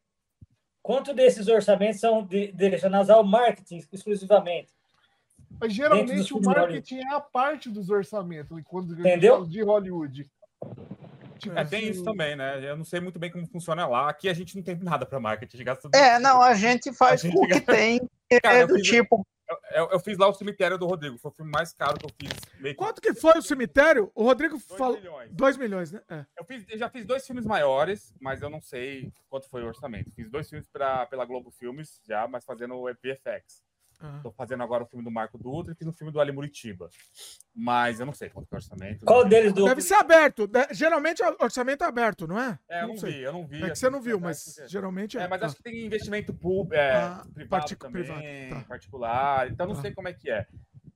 Quanto 0.82 1.14
desses 1.14 1.48
orçamentos 1.48 2.00
são 2.00 2.26
direcionados 2.26 3.10
ao 3.10 3.24
marketing 3.24 3.86
exclusivamente? 3.92 4.74
Mas 5.60 5.74
geralmente 5.74 6.34
o 6.34 6.42
marketing 6.42 7.00
é 7.00 7.14
a 7.14 7.20
parte 7.20 7.70
dos 7.70 7.90
orçamentos, 7.90 8.62
quando 8.66 8.98
Entendeu? 8.98 9.46
de 9.46 9.62
Hollywood. 9.62 10.30
É, 11.56 11.64
tem 11.64 11.90
isso 11.90 12.04
também, 12.04 12.36
né? 12.36 12.70
Eu 12.70 12.76
não 12.76 12.84
sei 12.84 13.00
muito 13.00 13.20
bem 13.20 13.32
como 13.32 13.48
funciona 13.48 13.88
lá. 13.88 14.10
Aqui 14.10 14.28
a 14.28 14.34
gente 14.34 14.56
não 14.56 14.64
tem 14.64 14.76
nada 14.78 15.06
para 15.06 15.20
marketing. 15.20 15.64
Gasta 15.64 15.90
é, 15.94 16.20
não, 16.20 16.42
a 16.42 16.54
gente 16.54 16.92
faz 16.94 17.24
a 17.24 17.28
gente 17.28 17.38
o 17.38 17.48
que 17.48 17.62
tem. 17.62 18.02
É 18.32 18.40
Cara, 18.40 18.68
do 18.68 18.76
fiz... 18.76 18.88
tipo, 18.88 19.26
Eu, 19.72 19.90
eu, 19.90 20.00
fiz 20.00 20.16
lá 20.16 20.28
o 20.28 20.34
cemitério 20.36 20.78
do 20.78 20.86
Rodrigo. 20.86 21.18
Foi 21.18 21.32
o 21.32 21.34
filme 21.34 21.52
mais 21.52 21.74
caro 21.74 21.98
que 21.98 22.06
eu 22.06 22.12
fiz. 22.22 22.32
Que... 22.62 22.76
Quanto 22.76 23.02
que 23.02 23.12
foi 23.16 23.40
o 23.40 23.42
cemitério? 23.42 24.12
O 24.14 24.24
Rodrigo 24.24 24.60
falou. 24.60 24.94
2 24.94 25.04
milhões. 25.04 25.32
2 25.32 25.58
milhões, 25.58 25.92
né? 25.92 26.02
É. 26.08 26.26
Eu, 26.38 26.46
fiz, 26.46 26.64
eu, 26.70 26.78
já 26.78 26.88
fiz 26.90 27.06
dois 27.06 27.26
filmes 27.26 27.46
maiores, 27.46 28.14
mas 28.22 28.44
eu 28.44 28.50
não 28.52 28.62
sei 28.62 29.12
quanto 29.28 29.50
foi 29.50 29.64
o 29.64 29.68
orçamento. 29.68 30.12
Fiz 30.12 30.30
dois 30.30 30.48
filmes 30.48 30.68
pra, 30.68 31.08
pela 31.08 31.26
Globo 31.26 31.50
Filmes 31.50 32.00
já, 32.08 32.28
mas 32.28 32.46
fazendo 32.46 32.76
o 32.76 32.86
VFX. 32.86 33.64
Estou 34.18 34.32
fazendo 34.32 34.64
agora 34.64 34.84
o 34.84 34.88
filme 34.88 35.04
do 35.04 35.12
Marco 35.12 35.38
Dutra 35.38 35.74
e 35.74 35.76
fiz 35.76 35.88
o 35.88 35.92
filme 35.92 36.12
do 36.12 36.22
Ali 36.22 36.32
Muritiba. 36.32 36.90
Mas 37.54 38.00
eu 38.00 38.06
não 38.06 38.14
sei 38.14 38.30
quanto 38.30 38.48
é 38.52 38.56
o 38.56 38.58
orçamento. 38.58 39.06
Qual 39.06 39.28
deles 39.28 39.52
do. 39.52 39.66
Deve 39.66 39.82
ser 39.82 39.96
aberto. 39.96 40.50
Geralmente 40.72 41.22
o 41.22 41.44
orçamento 41.44 41.84
é 41.84 41.88
aberto, 41.88 42.26
não 42.26 42.40
é? 42.40 42.58
É, 42.70 42.84
eu 42.84 42.88
não, 42.88 42.96
não 42.96 43.02
vi, 43.02 43.20
eu 43.20 43.34
não 43.34 43.48
vi. 43.48 43.64
É 43.64 43.70
que 43.70 43.76
você 43.78 43.90
não 43.90 44.02
viu, 44.02 44.20
mas 44.20 44.56
geralmente 44.68 45.18
é. 45.18 45.24
É, 45.24 45.28
mas 45.28 45.44
acho 45.44 45.56
que 45.58 45.64
tem 45.64 45.86
investimento 45.86 46.34
público, 46.34 46.76
é, 46.76 46.96
ah, 46.96 47.26
privado 47.34 47.76
também, 47.76 48.04
privado, 48.04 48.22
tá. 48.50 48.66
particular. 48.70 49.52
Então 49.52 49.68
não 49.68 49.76
tá. 49.76 49.82
sei 49.82 49.94
como 49.94 50.08
é 50.08 50.14
que 50.14 50.32
é. 50.32 50.48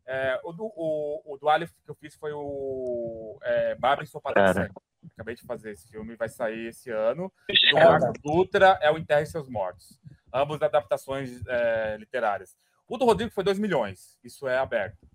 é 0.07 0.39
o, 0.43 0.53
do, 0.53 0.63
o, 0.63 1.33
o 1.33 1.37
do 1.37 1.49
Ali 1.49 1.67
que 1.67 1.89
eu 1.89 1.95
fiz 1.95 2.15
foi 2.15 2.31
o 2.31 3.37
é, 3.43 3.75
Barbara 3.75 4.05
Sopada 4.05 4.71
Acabei 5.13 5.35
de 5.35 5.43
fazer 5.43 5.71
esse 5.71 5.87
filme, 5.89 6.15
vai 6.15 6.29
sair 6.29 6.67
esse 6.67 6.89
ano. 6.89 7.31
O 7.73 7.75
Marco 7.75 8.13
Dutra 8.23 8.79
é 8.81 8.89
o 8.89 8.97
Enterre 8.97 9.25
Seus 9.25 9.49
Mortos. 9.49 9.99
Ambos 10.33 10.61
adaptações 10.61 11.45
é, 11.45 11.97
literárias. 11.97 12.55
O 12.87 12.97
do 12.97 13.05
Rodrigo 13.05 13.31
foi 13.31 13.43
2 13.43 13.59
milhões. 13.59 14.17
Isso 14.23 14.47
é 14.47 14.57
aberto. 14.57 15.07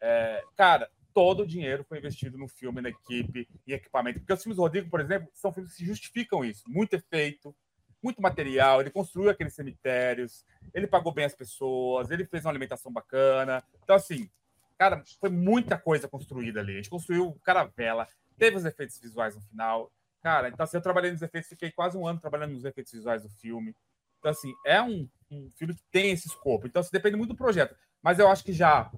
É, 0.00 0.42
cara, 0.56 0.90
todo 1.12 1.42
o 1.42 1.46
dinheiro 1.46 1.84
foi 1.84 1.98
investido 1.98 2.38
no 2.38 2.46
filme, 2.46 2.80
na 2.80 2.90
equipe, 2.90 3.48
em 3.66 3.72
equipamento. 3.72 4.20
Porque 4.20 4.32
os 4.32 4.42
filmes 4.42 4.56
do 4.56 4.62
Rodrigo, 4.62 4.88
por 4.88 5.00
exemplo, 5.00 5.28
são 5.34 5.52
filmes 5.52 5.74
que 5.74 5.84
justificam 5.84 6.44
isso. 6.44 6.62
Muito 6.68 6.94
efeito, 6.94 7.54
muito 8.02 8.22
material. 8.22 8.80
Ele 8.80 8.90
construiu 8.90 9.30
aqueles 9.30 9.54
cemitérios, 9.54 10.44
ele 10.72 10.86
pagou 10.86 11.12
bem 11.12 11.24
as 11.24 11.34
pessoas, 11.34 12.10
ele 12.10 12.24
fez 12.24 12.44
uma 12.44 12.52
alimentação 12.52 12.92
bacana. 12.92 13.62
Então, 13.82 13.96
assim, 13.96 14.30
cara, 14.78 15.02
foi 15.20 15.30
muita 15.30 15.76
coisa 15.76 16.08
construída 16.08 16.60
ali. 16.60 16.74
A 16.74 16.76
gente 16.76 16.90
construiu 16.90 17.38
caravela, 17.44 18.06
teve 18.38 18.56
os 18.56 18.64
efeitos 18.64 18.98
visuais 18.98 19.34
no 19.34 19.42
final. 19.42 19.90
Cara, 20.22 20.48
então, 20.48 20.64
assim, 20.64 20.76
eu 20.76 20.82
trabalhei 20.82 21.10
nos 21.10 21.22
efeitos, 21.22 21.48
fiquei 21.48 21.70
quase 21.70 21.96
um 21.96 22.06
ano 22.06 22.20
trabalhando 22.20 22.52
nos 22.52 22.64
efeitos 22.64 22.92
visuais 22.92 23.22
do 23.22 23.28
filme. 23.28 23.74
Então, 24.18 24.30
assim, 24.30 24.52
é 24.64 24.80
um, 24.82 25.08
um 25.30 25.50
filme 25.54 25.74
que 25.74 25.82
tem 25.90 26.10
esse 26.10 26.28
escopo. 26.28 26.66
Então, 26.66 26.80
assim, 26.80 26.90
depende 26.92 27.16
muito 27.16 27.30
do 27.30 27.36
projeto. 27.36 27.74
Mas 28.02 28.18
eu 28.18 28.28
acho 28.28 28.44
que 28.44 28.52
já 28.52 28.90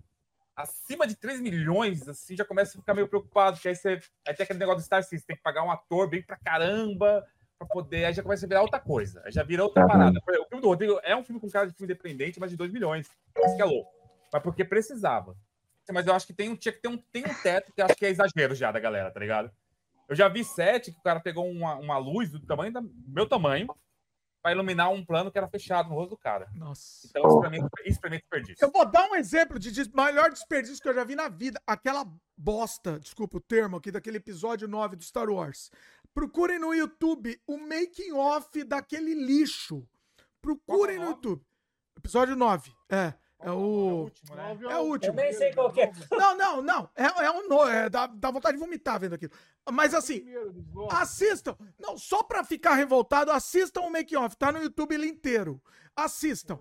acima 0.57 1.07
de 1.07 1.15
3 1.15 1.41
milhões, 1.41 2.09
assim, 2.09 2.37
já 2.37 2.45
começa 2.45 2.77
a 2.77 2.81
ficar 2.81 2.95
meio 2.95 3.09
preocupado, 3.09 3.57
porque 3.57 3.69
aí 3.69 3.77
você 3.77 4.01
aí 4.27 4.35
tem 4.35 4.45
aquele 4.45 4.59
negócio 4.59 4.81
do 4.81 4.85
Star 4.85 5.03
System, 5.03 5.27
tem 5.27 5.37
que 5.37 5.43
pagar 5.43 5.65
um 5.65 5.71
ator 5.71 6.09
bem 6.09 6.23
pra 6.23 6.37
caramba 6.37 7.27
pra 7.59 7.69
poder, 7.69 8.07
aí 8.07 8.13
já 8.13 8.23
começa 8.23 8.47
a 8.47 8.49
virar 8.49 8.63
outra 8.63 8.81
coisa, 8.81 9.23
aí 9.25 9.33
já 9.33 9.43
vira 9.43 9.63
outra 9.63 9.87
parada. 9.87 10.19
O 10.19 10.49
filme 10.49 10.63
do 10.63 10.69
Rodrigo 10.69 10.99
é 11.03 11.15
um 11.15 11.23
filme 11.23 11.41
com 11.41 11.49
cara 11.49 11.67
de 11.67 11.75
filme 11.75 11.93
independente, 11.93 12.41
mas 12.41 12.51
de 12.51 12.57
2 12.57 12.73
milhões, 12.73 13.07
isso 13.37 13.57
que 13.57 13.63
é 13.63 13.65
louco. 13.65 13.91
Mas 14.33 14.43
porque 14.43 14.65
precisava. 14.65 15.37
Mas 15.93 16.07
eu 16.07 16.15
acho 16.15 16.27
que 16.27 16.33
tem 16.33 16.49
um, 16.49 16.57
tinha 16.57 16.73
que 16.73 16.81
ter 16.81 16.89
um, 16.89 16.97
tem 16.97 17.25
um 17.25 17.35
teto 17.43 17.73
que 17.73 17.83
acho 17.83 17.95
que 17.97 18.07
é 18.07 18.11
exagero 18.11 18.55
já 18.55 18.71
da 18.71 18.79
galera, 18.79 19.11
tá 19.11 19.19
ligado? 19.19 19.51
Eu 20.09 20.17
já 20.17 20.29
vi 20.29 20.45
sete 20.45 20.93
que 20.93 20.99
o 20.99 21.03
cara 21.03 21.21
pegou 21.21 21.49
uma, 21.51 21.75
uma 21.75 21.99
luz 21.99 22.31
do 22.31 22.41
tamanho 22.41 22.73
do 22.73 22.93
meu 23.07 23.29
tamanho, 23.29 23.69
para 24.43 24.53
iluminar 24.53 24.91
um 24.91 25.05
plano 25.05 25.31
que 25.31 25.39
era 25.39 25.49
fechado 25.49 25.89
no 25.89 25.95
rosto 25.95 26.11
do 26.11 26.19
cara. 26.19 26.49
Nossa. 26.55 27.07
Então, 27.09 27.27
isso 27.27 27.41
pra 27.41 27.51
mim, 27.51 27.59
isso 27.85 28.01
pra 28.01 28.11
mim 28.11 28.17
é 28.17 28.21
desperdício. 28.21 28.65
Eu 28.65 28.71
vou 28.71 28.91
dar 28.91 29.09
um 29.09 29.15
exemplo 29.15 29.59
de 29.59 29.71
maior 29.95 30.31
desperdício 30.31 30.83
que 30.83 30.89
eu 30.89 30.95
já 30.95 31.05
vi 31.05 31.15
na 31.15 31.29
vida. 31.29 31.61
Aquela 31.67 32.07
bosta, 32.37 32.99
desculpa 32.99 33.37
o 33.37 33.41
termo 33.41 33.77
aqui, 33.77 33.91
daquele 33.91 34.17
episódio 34.17 34.67
9 34.67 34.97
do 34.97 35.05
Star 35.05 35.29
Wars. 35.29 35.71
Procurem 36.15 36.59
no 36.59 36.75
YouTube 36.75 37.41
o 37.47 37.57
making 37.59 38.13
off 38.13 38.65
daquele 38.65 39.15
lixo. 39.15 39.87
Procurem 40.41 40.99
no 40.99 41.11
YouTube. 41.11 41.45
Episódio 41.97 42.35
9. 42.35 42.73
É. 42.91 43.15
É 43.43 43.51
o. 43.51 43.53
É 43.53 43.55
o 43.55 44.03
último, 44.03 44.35
né? 44.35 44.59
É 44.63 44.77
o 44.77 44.83
último. 44.83 45.13
Eu 45.13 45.25
nem 45.25 45.33
sei 45.33 45.55
qual 45.55 45.73
que 45.73 45.81
é. 45.81 45.93
Não, 46.11 46.37
não, 46.37 46.63
não. 46.63 46.91
É, 46.95 47.25
é 47.25 47.31
um. 47.31 47.49
No... 47.49 47.67
É, 47.67 47.89
dá, 47.89 48.07
dá 48.07 48.31
vontade 48.31 48.57
de 48.57 48.63
vomitar 48.63 49.01
vendo 49.01 49.15
aquilo. 49.15 49.33
Mas 49.71 49.95
assim, 49.95 50.25
assistam. 50.91 51.57
Não, 51.79 51.97
só 51.97 52.23
pra 52.23 52.45
ficar 52.45 52.75
revoltado, 52.75 53.31
assistam 53.31 53.81
o 53.81 53.91
Make 53.91 54.17
Off. 54.17 54.37
Tá 54.37 54.53
no 54.53 54.63
YouTube 54.63 54.95
ele 54.95 55.07
inteiro. 55.07 55.61
Assistam. 55.97 56.59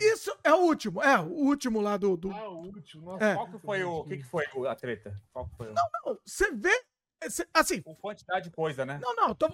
É 0.00 0.04
Isso 0.12 0.36
é 0.42 0.52
o 0.52 0.58
último. 0.58 1.02
É, 1.02 1.18
o 1.18 1.28
último 1.28 1.80
lá 1.80 1.96
do. 1.96 2.16
do... 2.16 2.30
Ah, 2.30 2.48
o 2.48 2.66
último. 2.66 3.12
Nossa, 3.12 3.24
é. 3.24 3.34
Qual 3.34 3.50
que 3.50 3.58
foi 3.58 3.84
o. 3.84 4.00
O 4.00 4.04
que, 4.04 4.16
que 4.18 4.24
foi 4.24 4.44
a 4.68 4.74
treta? 4.74 5.20
Qual 5.32 5.48
que 5.48 5.56
foi 5.56 5.68
o... 5.68 5.74
Não, 5.74 5.84
não. 6.04 6.18
Você 6.24 6.50
vê. 6.52 6.84
Assim. 7.52 7.82
Com 7.82 7.94
quantidade 7.94 8.46
de 8.48 8.50
coisa, 8.50 8.84
né? 8.84 8.98
Não, 9.02 9.14
não. 9.14 9.34
Tô, 9.34 9.48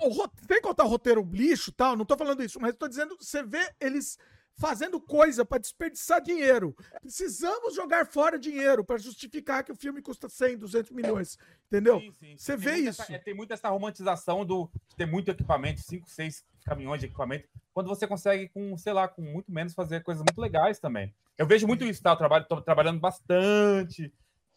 tem 0.47 0.56
que 0.56 0.62
contar 0.62 0.85
o 0.85 0.89
roteiro 0.89 1.28
lixo 1.33 1.71
e 1.71 1.72
tal. 1.74 1.97
Não 1.97 2.05
tô 2.05 2.17
falando 2.17 2.42
isso, 2.42 2.60
mas 2.60 2.74
tô 2.76 2.89
dizendo. 2.89 3.17
Você 3.21 3.42
vê 3.42 3.74
eles 3.81 4.19
fazendo 4.56 5.01
coisa 5.01 5.44
para 5.44 5.58
desperdiçar 5.58 6.21
dinheiro. 6.21 6.74
Precisamos 7.01 7.74
jogar 7.74 8.06
fora 8.06 8.39
dinheiro 8.39 8.85
para 8.85 8.99
justificar 8.99 9.62
que 9.62 9.72
o 9.72 9.76
filme 9.76 10.01
custa 10.03 10.28
100, 10.28 10.58
200 10.58 10.92
milhões. 10.92 11.39
Entendeu? 11.67 12.01
Você 12.37 12.56
vê 12.56 12.76
isso. 12.76 13.03
Essa, 13.03 13.15
é, 13.15 13.19
tem 13.19 13.35
muito 13.35 13.53
essa 13.53 13.69
romantização 13.69 14.44
do, 14.44 14.71
de 14.89 14.97
ter 14.97 15.06
muito 15.06 15.31
equipamento, 15.31 15.81
5, 15.81 16.08
6 16.08 16.44
caminhões 16.65 17.01
de 17.01 17.06
equipamento, 17.06 17.49
quando 17.72 17.87
você 17.87 18.06
consegue, 18.06 18.49
com, 18.49 18.76
sei 18.76 18.92
lá, 18.92 19.06
com 19.06 19.22
muito 19.22 19.53
menos, 19.53 19.74
fazer 19.74 20.03
coisas 20.03 20.24
muito 20.24 20.40
legais 20.40 20.78
também. 20.78 21.15
Eu 21.39 21.47
vejo 21.47 21.67
muito 21.67 21.85
isso, 21.85 22.03
tá? 22.03 22.10
Eu 22.10 22.17
trabalho, 22.17 22.47
tô 22.49 22.60
trabalhando 22.60 22.99
bastante 22.99 24.12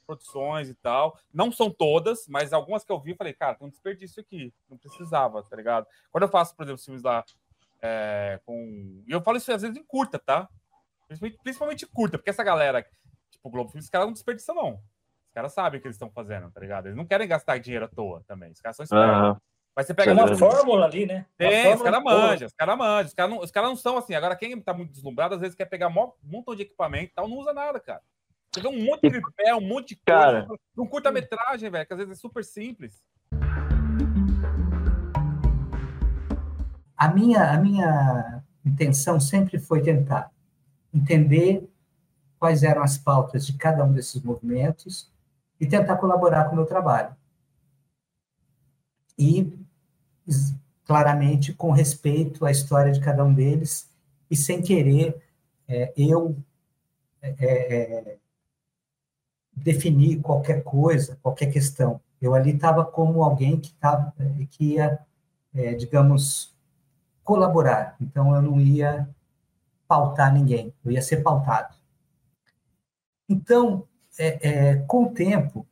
produções 0.08 0.70
e 0.70 0.74
tal. 0.74 1.20
Não 1.32 1.52
são 1.52 1.70
todas, 1.70 2.28
mas 2.28 2.52
algumas 2.52 2.84
que 2.84 2.92
eu 2.92 3.00
vi, 3.00 3.12
eu 3.12 3.16
falei, 3.16 3.34
cara, 3.34 3.54
tem 3.54 3.68
um 3.68 3.70
desperdício 3.70 4.22
aqui. 4.22 4.52
Não 4.68 4.76
precisava, 4.76 5.44
tá 5.44 5.56
ligado? 5.56 5.86
Quando 6.12 6.24
eu 6.24 6.30
faço, 6.30 6.56
por 6.56 6.64
exemplo, 6.64 6.82
filmes 6.82 7.04
lá 7.04 7.24
é, 7.82 8.40
com... 8.46 9.04
E 9.08 9.12
eu 9.12 9.22
falo 9.22 9.38
isso 9.38 9.52
às 9.52 9.62
vezes 9.62 9.78
em 9.78 9.84
curta, 9.84 10.20
tá? 10.20 10.48
Principalmente, 11.08 11.40
principalmente 11.42 11.88
curta, 11.88 12.18
porque 12.18 12.30
essa 12.30 12.44
galera, 12.44 12.84
tipo, 13.32 13.48
o 13.48 13.50
Globo 13.50 13.70
Filmes, 13.70 13.86
os 13.86 13.90
caras 13.90 14.08
não 14.08 14.14
desperdiçam, 14.14 14.56
não. 14.56 14.74
Os 14.74 15.34
caras 15.34 15.54
sabem 15.54 15.78
o 15.78 15.82
que 15.82 15.88
eles 15.88 15.96
estão 15.96 16.12
fazendo, 16.12 16.52
tá 16.52 16.60
ligado? 16.60 16.88
Eles 16.88 16.98
não 16.98 17.06
querem 17.06 17.28
gastar 17.28 17.58
dinheiro 17.60 17.86
à 17.86 17.88
toa 17.88 18.24
também. 18.28 18.52
Os 18.52 18.62
caras 18.62 18.76
são 18.76 18.84
espertos. 18.84 19.30
Uhum. 19.30 19.36
Mas 19.76 19.88
você 19.88 19.94
pega. 19.94 20.12
uma 20.12 20.36
fórmula 20.36 20.86
ali, 20.86 21.06
né? 21.06 21.26
Tem, 21.38 21.74
os 21.74 21.82
caras 21.82 22.04
manjam, 22.04 22.48
os 22.48 22.54
caras 22.54 22.78
manjam. 22.78 23.08
Os 23.08 23.14
caras 23.14 23.32
não, 23.32 23.40
os 23.40 23.52
cara 23.52 23.68
não 23.68 23.76
são 23.76 23.98
assim. 23.98 24.14
Agora, 24.14 24.36
quem 24.36 24.60
tá 24.60 24.74
muito 24.74 24.92
deslumbrado, 24.92 25.36
às 25.36 25.42
vezes 25.42 25.56
quer 25.56 25.66
pegar 25.66 25.88
um 25.88 26.12
montão 26.22 26.56
de 26.56 26.64
equipamento 26.64 27.12
e 27.12 27.14
tal, 27.16 27.28
não 27.28 27.38
usa 27.38 27.54
nada, 27.54 27.80
cara. 27.80 28.02
Você 28.52 28.62
vê 28.62 28.68
um 28.68 28.84
monte 28.84 29.04
de 29.04 29.12
tripé, 29.12 29.54
um 29.54 29.62
monte 29.62 29.90
de 29.90 29.96
coisa. 29.96 30.22
Cara... 30.22 30.48
Um 30.78 30.88
curta-metragem, 30.88 31.70
velho, 31.70 31.86
que 31.86 31.94
às 31.94 32.00
vezes 32.00 32.18
é 32.18 32.20
super 32.20 32.44
simples. 32.44 33.04
A 37.00 37.08
minha, 37.08 37.54
a 37.54 37.58
minha 37.58 38.44
intenção 38.66 39.22
sempre 39.22 39.58
foi 39.58 39.82
tentar 39.82 40.30
entender 40.94 41.66
quais 42.38 42.62
eram 42.62 42.84
as 42.84 42.98
pautas 42.98 43.48
de 43.48 43.54
cada 43.54 43.86
um 43.86 43.94
desses 43.94 44.22
movimentos 44.22 45.10
e 45.62 45.66
tentar 45.66 45.96
colaborar 45.96 46.44
com 46.50 46.52
o 46.52 46.56
meu 46.58 46.66
trabalho. 46.66 47.16
E, 49.18 49.50
claramente, 50.84 51.54
com 51.54 51.72
respeito 51.72 52.46
à 52.46 52.52
história 52.52 52.92
de 52.92 53.00
cada 53.00 53.24
um 53.24 53.34
deles 53.34 53.90
e 54.30 54.36
sem 54.36 54.62
querer 54.62 55.18
é, 55.70 55.94
eu 55.96 56.36
é, 57.22 57.30
é, 57.40 58.18
definir 59.56 60.20
qualquer 60.20 60.64
coisa, 60.66 61.18
qualquer 61.22 61.50
questão. 61.50 62.02
Eu 62.22 62.36
ali 62.36 62.52
estava 62.52 62.84
como 62.84 63.24
alguém 63.24 63.58
que, 63.58 63.72
tava, 63.76 64.14
que 64.52 64.74
ia, 64.74 65.00
é, 65.54 65.74
digamos, 65.76 66.59
colaborar. 67.30 67.96
Então, 68.02 68.34
eu 68.34 68.42
não 68.42 68.60
ia 68.60 69.08
pautar 69.88 70.34
ninguém, 70.34 70.74
eu 70.84 70.92
ia 70.92 71.02
ser 71.02 71.18
pautado. 71.18 71.76
Então, 73.30 73.88
é, 74.18 74.50
é, 74.50 74.76
com 74.88 75.04
o 75.04 75.12
tempo, 75.12 75.64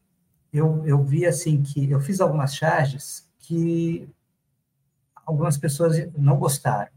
eu, 0.54 0.86
eu 0.86 1.04
vi 1.04 1.26
assim 1.26 1.64
que 1.64 1.90
eu 1.90 2.00
fiz 2.00 2.22
algumas 2.22 2.54
charges 2.54 3.28
que 3.40 4.08
algumas 5.26 5.58
pessoas 5.58 6.08
não 6.16 6.38
gostaram 6.38 6.92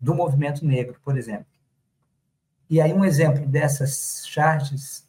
do 0.00 0.14
movimento 0.14 0.64
negro, 0.64 0.98
por 1.04 1.18
exemplo. 1.18 1.46
E 2.70 2.80
aí 2.80 2.90
um 2.90 3.04
exemplo 3.04 3.46
dessas 3.46 4.22
charges 4.26 5.06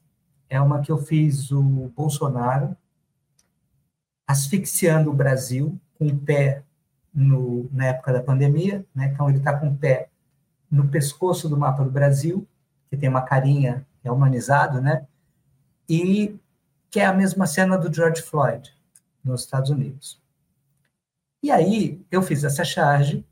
é 0.49 0.59
uma 0.59 0.81
que 0.81 0.91
eu 0.91 0.97
fiz 0.97 1.49
o 1.49 1.63
Bolsonaro 1.95 2.75
asfixiando 4.27 5.09
o 5.09 5.13
Brasil 5.13 5.79
com 5.97 6.07
o 6.07 6.17
pé 6.17 6.61
no, 7.15 7.69
na 7.71 7.85
época 7.87 8.11
da 8.11 8.21
pandemia, 8.21 8.85
né? 8.93 9.09
então 9.13 9.29
ele 9.29 9.37
está 9.37 9.57
com 9.57 9.69
o 9.69 9.75
pé 9.75 10.09
no 10.69 10.89
pescoço 10.89 11.47
do 11.47 11.57
mapa 11.57 11.83
do 11.83 11.89
Brasil, 11.89 12.45
que 12.89 12.97
tem 12.97 13.07
uma 13.07 13.21
carinha 13.21 13.85
é 14.03 14.11
humanizado, 14.11 14.79
né? 14.79 15.07
E 15.89 16.37
que 16.91 16.99
é 16.99 17.05
a 17.05 17.13
mesma 17.13 17.47
cena 17.47 17.77
do 17.77 17.91
George 17.91 18.21
Floyd 18.21 18.71
nos 19.23 19.41
Estados 19.41 19.71
Unidos. 19.71 20.21
E 21.41 21.49
aí 21.49 22.05
eu 22.11 22.21
fiz 22.21 22.43
essa 22.43 22.63
charge, 22.63 23.25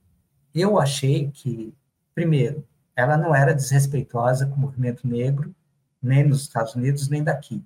eu 0.54 0.80
achei 0.80 1.30
que, 1.32 1.74
primeiro, 2.16 2.66
ela 2.96 3.18
não 3.18 3.36
era 3.36 3.54
desrespeitosa 3.54 4.48
com 4.48 4.56
o 4.56 4.60
movimento 4.60 5.08
negro, 5.08 5.54
nem 6.02 6.24
nos 6.24 6.42
Estados 6.42 6.76
Unidos, 6.76 7.08
nem 7.08 7.24
daqui 7.24 7.64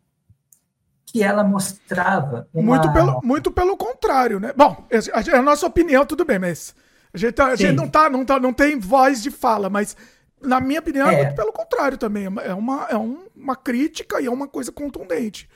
que 1.09 1.23
ela 1.23 1.43
mostrava 1.43 2.47
uma... 2.53 2.75
muito 2.75 2.91
pelo 2.93 3.21
muito 3.23 3.51
pelo 3.51 3.77
contrário, 3.77 4.39
né? 4.39 4.53
Bom, 4.55 4.85
a, 5.13 5.37
a 5.37 5.41
nossa 5.41 5.65
opinião 5.65 6.05
tudo 6.05 6.25
bem, 6.25 6.37
mas 6.37 6.75
a 7.13 7.17
gente, 7.17 7.31
tá, 7.33 7.45
a 7.47 7.55
gente 7.55 7.73
não 7.75 7.87
tá 7.87 8.09
não 8.09 8.25
tá 8.25 8.39
não 8.39 8.51
tem 8.53 8.77
voz 8.77 9.23
de 9.23 9.31
fala, 9.31 9.69
mas 9.69 9.95
na 10.41 10.59
minha 10.59 10.79
opinião, 10.81 11.09
é, 11.09 11.13
É. 11.15 11.23
muito 11.23 11.35
pelo 11.35 11.51
contrário 11.51 11.97
também. 11.97 12.25
É 12.25 12.29
uma- 12.29 12.41
É 12.43 12.53
uma, 12.53 12.87
é 12.91 12.97
um- 12.97 13.25
uma 13.35 13.55
crítica 13.55 14.21
e 14.21 14.27
é 14.27 14.29
uma 14.29 14.47
coisa 14.47 14.71
contundente. 14.71 15.49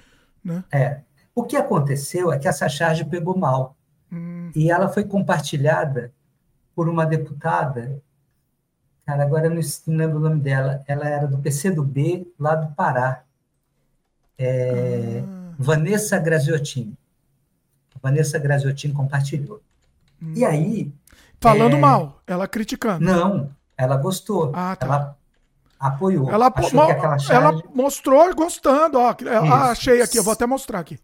Né? 0.44 0.64
É. 0.72 1.02
O 1.36 1.44
que 1.44 1.56
aconteceu 1.56 2.32
é 2.32 2.40
que 2.40 2.48
essa 2.48 2.68
charge 2.68 3.06
pegou 3.06 3.38
mal. 3.38 3.76
E 4.56 4.72
ela 4.72 4.90
foi 4.90 5.04
compartilhada 5.04 6.12
por 6.76 6.90
uma 6.90 7.06
deputada. 7.06 8.02
Cara, 9.06 9.24
agora 9.24 9.46
eu 9.46 9.52
não 9.52 9.62
lembro 9.96 10.18
o 10.18 10.22
nome 10.22 10.40
dela. 10.42 10.84
Ela 10.88 11.08
era 11.08 11.28
do 11.28 11.38
PCdoB, 11.38 12.34
lá 12.40 12.56
do 12.56 12.74
Pará. 12.76 13.24
É, 14.38 15.22
Vanessa 15.62 16.18
Graziotin. 16.20 16.96
Vanessa 18.02 18.40
Graziotin 18.40 18.92
compartilhou. 18.94 19.62
E 20.36 20.44
aí. 20.44 20.92
Falando 21.40 21.76
é, 21.76 21.80
mal, 21.80 22.22
ela 22.28 22.48
criticando. 22.48 23.04
Não, 23.06 23.52
ela 23.78 23.98
gostou. 23.98 24.52
Ah, 24.54 24.76
tá. 24.76 24.86
Ela 24.86 25.18
apoiou. 25.80 26.30
Ela, 26.32 26.52
Achou 26.54 26.80
mo- 26.80 26.86
que 26.86 26.92
aquela 26.92 27.18
charge... 27.20 27.34
ela 27.34 27.64
mostrou 27.74 28.36
gostando. 28.36 29.00
Ó, 29.00 29.16
ah, 29.52 29.72
achei 29.72 30.02
aqui, 30.02 30.18
eu 30.18 30.24
vou 30.24 30.34
até 30.34 30.46
mostrar 30.46 30.80
aqui. 30.80 31.00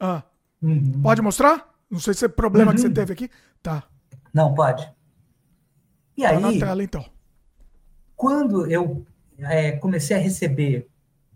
Ah. 0.00 0.22
Uhum. 0.62 1.00
Pode 1.02 1.22
mostrar? 1.22 1.68
Não 1.90 2.00
sei 2.00 2.14
se 2.14 2.24
é 2.24 2.28
problema 2.28 2.72
que 2.74 2.80
você 2.80 2.88
Uhum. 2.88 2.94
teve 2.94 3.12
aqui. 3.12 3.30
Tá. 3.62 3.84
Não, 4.34 4.54
pode. 4.54 4.88
E 6.16 6.22
Tá 6.22 6.30
aí, 6.30 6.40
na 6.40 6.52
tela, 6.66 6.82
então. 6.82 7.04
quando 8.16 8.66
eu 8.66 9.04
é, 9.38 9.72
comecei 9.72 10.16
a 10.16 10.20
receber, 10.20 10.88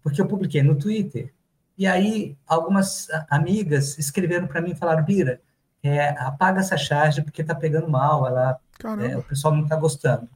porque 0.03 0.21
eu 0.21 0.27
publiquei 0.27 0.63
no 0.63 0.75
Twitter, 0.75 1.33
e 1.77 1.87
aí 1.87 2.37
algumas 2.47 3.09
amigas 3.29 3.99
escreveram 3.99 4.47
para 4.47 4.61
mim 4.61 4.73
e 4.73 4.77
falaram, 4.77 5.05
Bira, 5.05 5.41
é, 5.83 6.11
apaga 6.11 6.61
essa 6.61 6.77
charge 6.77 7.23
porque 7.23 7.43
tá 7.43 7.55
pegando 7.55 7.89
mal, 7.89 8.27
ela, 8.27 8.61
é, 9.01 9.17
o 9.17 9.23
pessoal 9.23 9.55
não 9.55 9.67
tá 9.67 9.77
gostando. 9.77 10.29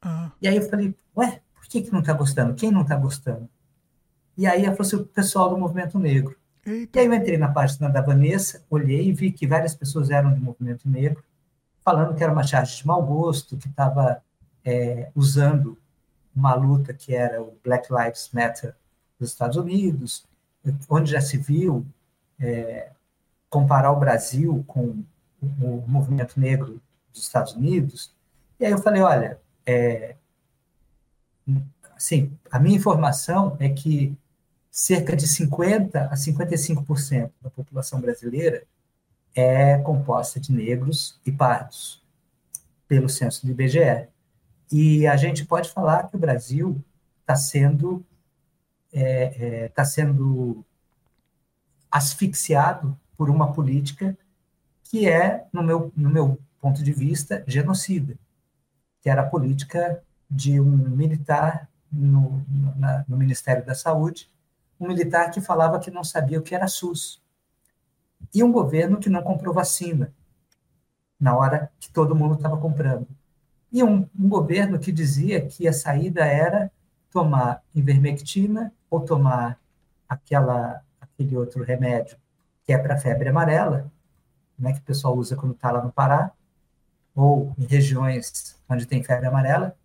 Ah. 0.00 0.30
E 0.40 0.48
aí 0.48 0.56
eu 0.56 0.68
falei, 0.68 0.94
ué, 1.16 1.40
por 1.54 1.66
que, 1.66 1.82
que 1.82 1.92
não 1.92 2.02
tá 2.02 2.12
gostando? 2.12 2.54
Quem 2.54 2.70
não 2.70 2.84
tá 2.84 2.96
gostando? 2.96 3.48
E 4.36 4.46
aí 4.46 4.64
ela 4.64 4.74
falou 4.74 4.86
assim, 4.86 4.96
o 4.96 5.06
pessoal 5.06 5.50
do 5.50 5.58
movimento 5.58 5.98
negro. 5.98 6.36
E 6.66 6.98
aí 6.98 7.06
eu 7.06 7.12
entrei 7.12 7.36
na 7.36 7.48
página 7.48 7.90
da 7.90 8.00
Vanessa, 8.00 8.64
olhei 8.70 9.08
e 9.08 9.12
vi 9.12 9.30
que 9.30 9.46
várias 9.46 9.74
pessoas 9.74 10.10
eram 10.10 10.32
do 10.32 10.40
movimento 10.40 10.88
negro, 10.88 11.22
falando 11.84 12.14
que 12.14 12.22
era 12.22 12.32
uma 12.32 12.42
charge 12.42 12.78
de 12.78 12.86
mau 12.86 13.04
gosto, 13.04 13.58
que 13.58 13.68
estava 13.68 14.22
é, 14.64 15.10
usando 15.14 15.78
uma 16.34 16.54
luta 16.54 16.94
que 16.94 17.14
era 17.14 17.42
o 17.42 17.56
Black 17.62 17.88
Lives 17.92 18.30
Matter 18.32 18.74
dos 19.18 19.30
Estados 19.30 19.56
Unidos, 19.56 20.26
onde 20.88 21.10
já 21.10 21.20
se 21.20 21.36
viu 21.36 21.84
é, 22.40 22.90
comparar 23.48 23.92
o 23.92 23.98
Brasil 24.00 24.64
com 24.66 25.04
o, 25.40 25.84
movimento 25.86 26.38
negro 26.40 26.80
dos 27.12 27.22
Estados 27.22 27.52
Unidos. 27.54 28.12
E 28.58 28.64
aí 28.64 28.72
eu 28.72 28.78
falei, 28.78 29.02
olha, 29.02 29.40
é, 29.66 30.16
assim, 31.96 32.36
a 32.50 32.58
minha 32.58 32.76
informação 32.76 33.56
é 33.60 33.68
que 33.68 34.16
cerca 34.70 35.14
de 35.14 35.26
50 35.26 36.06
a 36.06 36.14
55% 36.14 37.30
da 37.40 37.50
população 37.50 38.00
brasileira 38.00 38.64
é 39.34 39.78
composta 39.78 40.40
de 40.40 40.52
negros 40.52 41.20
e 41.24 41.30
pardos, 41.30 42.02
pelo 42.88 43.08
censo 43.08 43.44
do 43.44 43.52
IBGE. 43.52 44.08
E 44.70 45.06
a 45.06 45.16
gente 45.16 45.44
pode 45.44 45.70
falar 45.70 46.08
que 46.08 46.16
o 46.16 46.18
Brasil 46.18 46.82
está 47.20 47.36
sendo 47.36 48.04
é, 48.94 49.68
é, 49.76 49.84
sendo 49.84 50.64
asfixiado 51.90 52.98
por 53.16 53.30
uma 53.30 53.52
política 53.52 54.16
que 54.84 55.08
é, 55.08 55.46
no 55.52 55.62
meu, 55.62 55.92
no 55.96 56.10
meu 56.10 56.38
ponto 56.60 56.82
de 56.82 56.92
vista, 56.92 57.44
genocida, 57.46 58.16
que 59.02 59.10
era 59.10 59.22
a 59.22 59.26
política 59.30 60.02
de 60.30 60.60
um 60.60 60.66
militar 60.76 61.68
no, 61.92 62.44
na- 62.76 63.04
no 63.08 63.16
Ministério 63.16 63.64
da 63.64 63.74
Saúde, 63.74 64.30
um 64.80 64.88
militar 64.88 65.30
que 65.30 65.40
falava 65.40 65.80
que 65.80 65.90
não 65.90 66.04
sabia 66.04 66.38
o 66.40 66.42
que 66.42 66.54
era 66.54 66.68
SUS, 66.68 67.22
e 68.34 68.42
um 68.42 68.52
governo 68.52 68.98
que 69.00 69.08
não 69.08 69.22
comprou 69.22 69.54
vacina 69.54 70.12
na 71.18 71.36
hora 71.36 71.70
que 71.80 71.90
todo 71.90 72.14
mundo 72.14 72.34
estava 72.34 72.56
comprando. 72.56 73.06
E 73.72 73.82
um, 73.82 74.08
um 74.18 74.28
governo 74.28 74.78
que 74.78 74.92
dizia 74.92 75.46
que 75.46 75.66
a 75.68 75.72
saída 75.72 76.24
era 76.24 76.70
tomar 77.10 77.62
ivermectina 77.74 78.72
ou 78.94 79.00
tomar 79.00 79.58
aquela, 80.08 80.82
aquele 81.00 81.36
outro 81.36 81.62
remédio 81.64 82.16
que 82.64 82.72
é 82.72 82.78
para 82.78 82.96
febre 82.96 83.28
amarela, 83.28 83.90
né, 84.58 84.72
que 84.72 84.78
o 84.78 84.82
pessoal 84.82 85.16
usa 85.16 85.36
quando 85.36 85.52
está 85.52 85.70
lá 85.70 85.82
no 85.82 85.92
Pará, 85.92 86.30
ou 87.14 87.52
em 87.58 87.66
regiões 87.66 88.56
onde 88.68 88.86
tem 88.86 89.02
febre 89.02 89.26
amarela, 89.26 89.76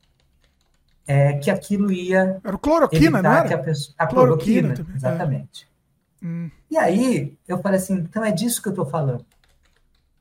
é, 1.06 1.34
que 1.34 1.50
aquilo 1.50 1.92
ia. 1.92 2.40
Era 2.44 2.56
o 2.56 2.60
cloroquina, 2.60 3.22
não 3.22 3.32
era? 3.32 3.56
a, 3.56 3.58
pessoa, 3.58 3.96
a 3.98 4.08
Cloroquina 4.08 4.74
cloroquina, 4.74 4.94
é. 4.94 4.96
exatamente. 4.96 5.68
Hum. 6.22 6.52
E 6.70 6.78
aí 6.78 7.38
eu 7.48 7.58
falei 7.60 7.80
assim, 7.80 7.96
então 7.96 8.24
é 8.24 8.32
disso 8.32 8.62
que 8.62 8.68
eu 8.68 8.74
estou 8.74 8.86
falando. 8.86 9.26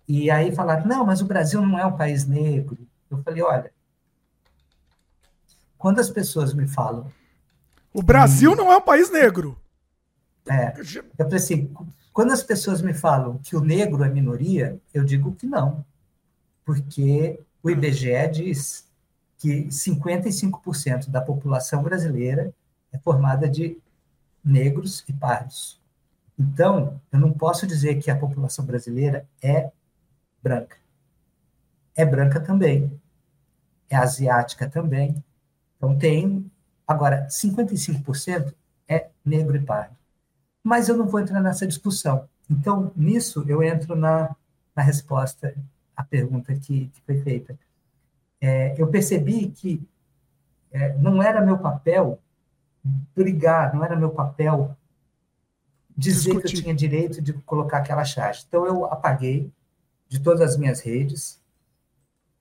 E 0.09 0.31
aí 0.31 0.51
falaram, 0.55 0.87
não, 0.87 1.05
mas 1.05 1.21
o 1.21 1.27
Brasil 1.27 1.61
não 1.61 1.79
é 1.79 1.85
um 1.85 1.97
país 1.97 2.27
negro. 2.27 2.79
Eu 3.11 3.23
falei, 3.23 3.43
olha, 3.43 3.71
quando 5.77 6.01
as 6.01 6.09
pessoas 6.09 6.55
me 6.55 6.67
falam, 6.67 7.13
O 7.93 8.03
Brasil 8.03 8.55
não 8.55 8.73
é 8.73 8.77
um 8.77 8.83
país 8.83 9.11
negro. 9.11 9.59
é, 10.49 10.75
eu 10.79 11.25
falei 11.25 11.37
assim, 11.37 11.75
quando 12.13 12.33
as 12.33 12.43
pessoas 12.43 12.83
me 12.83 12.95
falam 12.95 13.39
que 13.39 13.55
o 13.57 13.61
negro 13.61 14.03
é 14.03 14.09
minoria, 14.09 14.79
eu 14.93 15.05
digo 15.05 15.35
que 15.35 15.47
não, 15.47 15.85
porque 16.65 17.41
o 17.63 17.71
IBGE 17.71 18.29
diz 18.33 18.89
que 19.39 19.67
55% 19.69 21.11
da 21.11 21.21
população 21.21 21.83
brasileira 21.83 22.53
é 22.93 22.99
formada 22.99 23.49
de 23.49 23.79
negros 24.45 25.05
e 25.09 25.13
pardos. 25.13 25.81
Então, 26.39 27.01
eu 27.13 27.19
não 27.19 27.33
posso 27.33 27.67
dizer 27.67 27.97
que 27.97 28.11
a 28.11 28.17
população 28.17 28.65
brasileira 28.65 29.29
é 29.43 29.71
branca. 30.43 30.77
É 31.97 32.05
branca 32.05 32.41
também. 32.41 33.01
É 33.91 33.97
asiática 33.97 34.69
também. 34.69 35.23
Então, 35.77 35.99
tem. 35.99 36.51
Agora, 36.89 37.27
55% 37.29 38.55
é 38.89 39.11
negro 39.23 39.55
e 39.55 39.61
pardo. 39.61 39.95
Mas 40.65 40.89
eu 40.89 40.97
não 40.97 41.07
vou 41.07 41.21
entrar 41.21 41.43
nessa 41.43 41.67
discussão. 41.67 42.27
Então, 42.51 42.91
nisso, 42.97 43.45
eu 43.47 43.63
entro 43.63 43.95
na, 43.95 44.35
na 44.75 44.83
resposta 44.83 45.55
à 45.95 46.03
pergunta 46.03 46.55
que, 46.55 46.87
que 46.89 47.03
foi 47.03 47.21
feita. 47.21 47.59
É, 48.41 48.75
eu 48.81 48.87
percebi 48.87 49.51
que 49.51 49.87
é, 50.73 50.95
não 50.95 51.23
era 51.23 51.45
meu 51.45 51.59
papel 51.59 52.19
brigar, 53.15 53.75
não 53.75 53.85
era 53.85 53.95
meu 53.95 54.11
papel 54.11 54.75
dizer 55.95 56.31
que 56.31 56.37
eu 56.37 56.43
Discutir. 56.43 56.63
tinha 56.63 56.75
direito 56.75 57.21
de 57.21 57.35
colocar 57.35 57.79
aquela 57.79 58.05
charge. 58.05 58.45
Então, 58.49 58.65
eu 58.65 58.87
apaguei 58.87 59.53
de 60.09 60.21
todas 60.21 60.41
as 60.41 60.57
minhas 60.57 60.81
redes, 60.81 61.39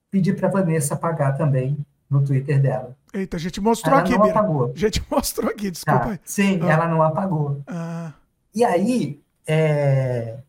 pedi 0.10 0.32
para 0.32 0.48
a 0.48 0.52
Vanessa 0.52 0.94
apagar 0.94 1.38
também 1.38 1.86
no 2.10 2.24
Twitter 2.24 2.62
dela. 2.62 2.96
Eita, 3.14 3.38
a 3.38 3.40
gente 3.40 3.60
mostrou 3.60 3.94
Ela 3.96 4.04
aqui, 4.04 4.14
não 4.14 4.22
Bira. 4.22 4.32
apagou. 4.40 4.72
A 4.76 4.78
gente 4.78 5.04
mostrou 5.12 5.50
aqui, 5.52 5.72
desculpa 5.72 6.00
Tá. 6.18 6.20
Sim, 6.24 6.60
Ah. 6.64 6.72
ela 6.72 6.88
não 6.88 7.02
apagou. 7.04 7.62
Ah, 7.68 8.14
E 8.56 8.64
aí, 8.64 9.22
é, 9.46 10.40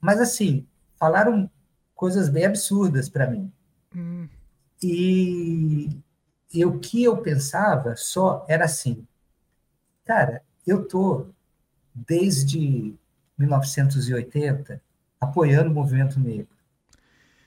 mas 0.00 0.20
assim, 0.20 0.66
falaram 0.98 1.50
coisas 1.94 2.28
bem 2.28 2.44
absurdas 2.46 3.08
para 3.08 3.26
mim. 3.30 3.50
hum. 3.94 4.28
E, 4.82 5.90
e 6.54 6.64
o 6.64 6.78
que 6.78 7.02
eu 7.04 7.16
pensava 7.18 7.94
só 7.96 8.44
era 8.48 8.64
assim, 8.64 9.06
cara, 10.06 10.42
eu 10.66 10.86
tô 10.88 11.26
desde 11.94 12.94
1980 13.38 14.80
apoiando 15.20 15.70
o 15.70 15.74
movimento 15.74 16.18
negro, 16.18 16.48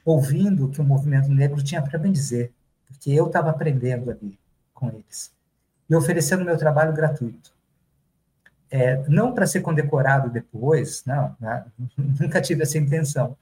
ouvindo 0.06 0.66
o 0.66 0.70
que 0.70 0.80
o 0.80 0.84
movimento 0.84 1.30
negro 1.30 1.64
tinha 1.64 1.82
para 1.82 1.98
me 1.98 2.12
dizer, 2.12 2.54
porque 2.94 3.12
eu 3.12 3.28
estava 3.28 3.50
aprendendo 3.50 4.12
ali 4.12 4.38
com 4.74 4.88
eles 4.90 5.32
e 5.90 5.96
oferecendo 5.96 6.46
meu 6.46 6.58
trabalho 6.58 6.94
gratuito. 6.94 7.52
É, 8.72 8.98
não 9.08 9.34
para 9.34 9.46
ser 9.46 9.62
condecorado 9.62 10.30
depois, 10.30 11.04
não, 11.06 11.36
né? 11.40 11.66
nunca 11.98 12.42
tive 12.42 12.64
essa 12.64 12.78
intenção. 12.78 13.36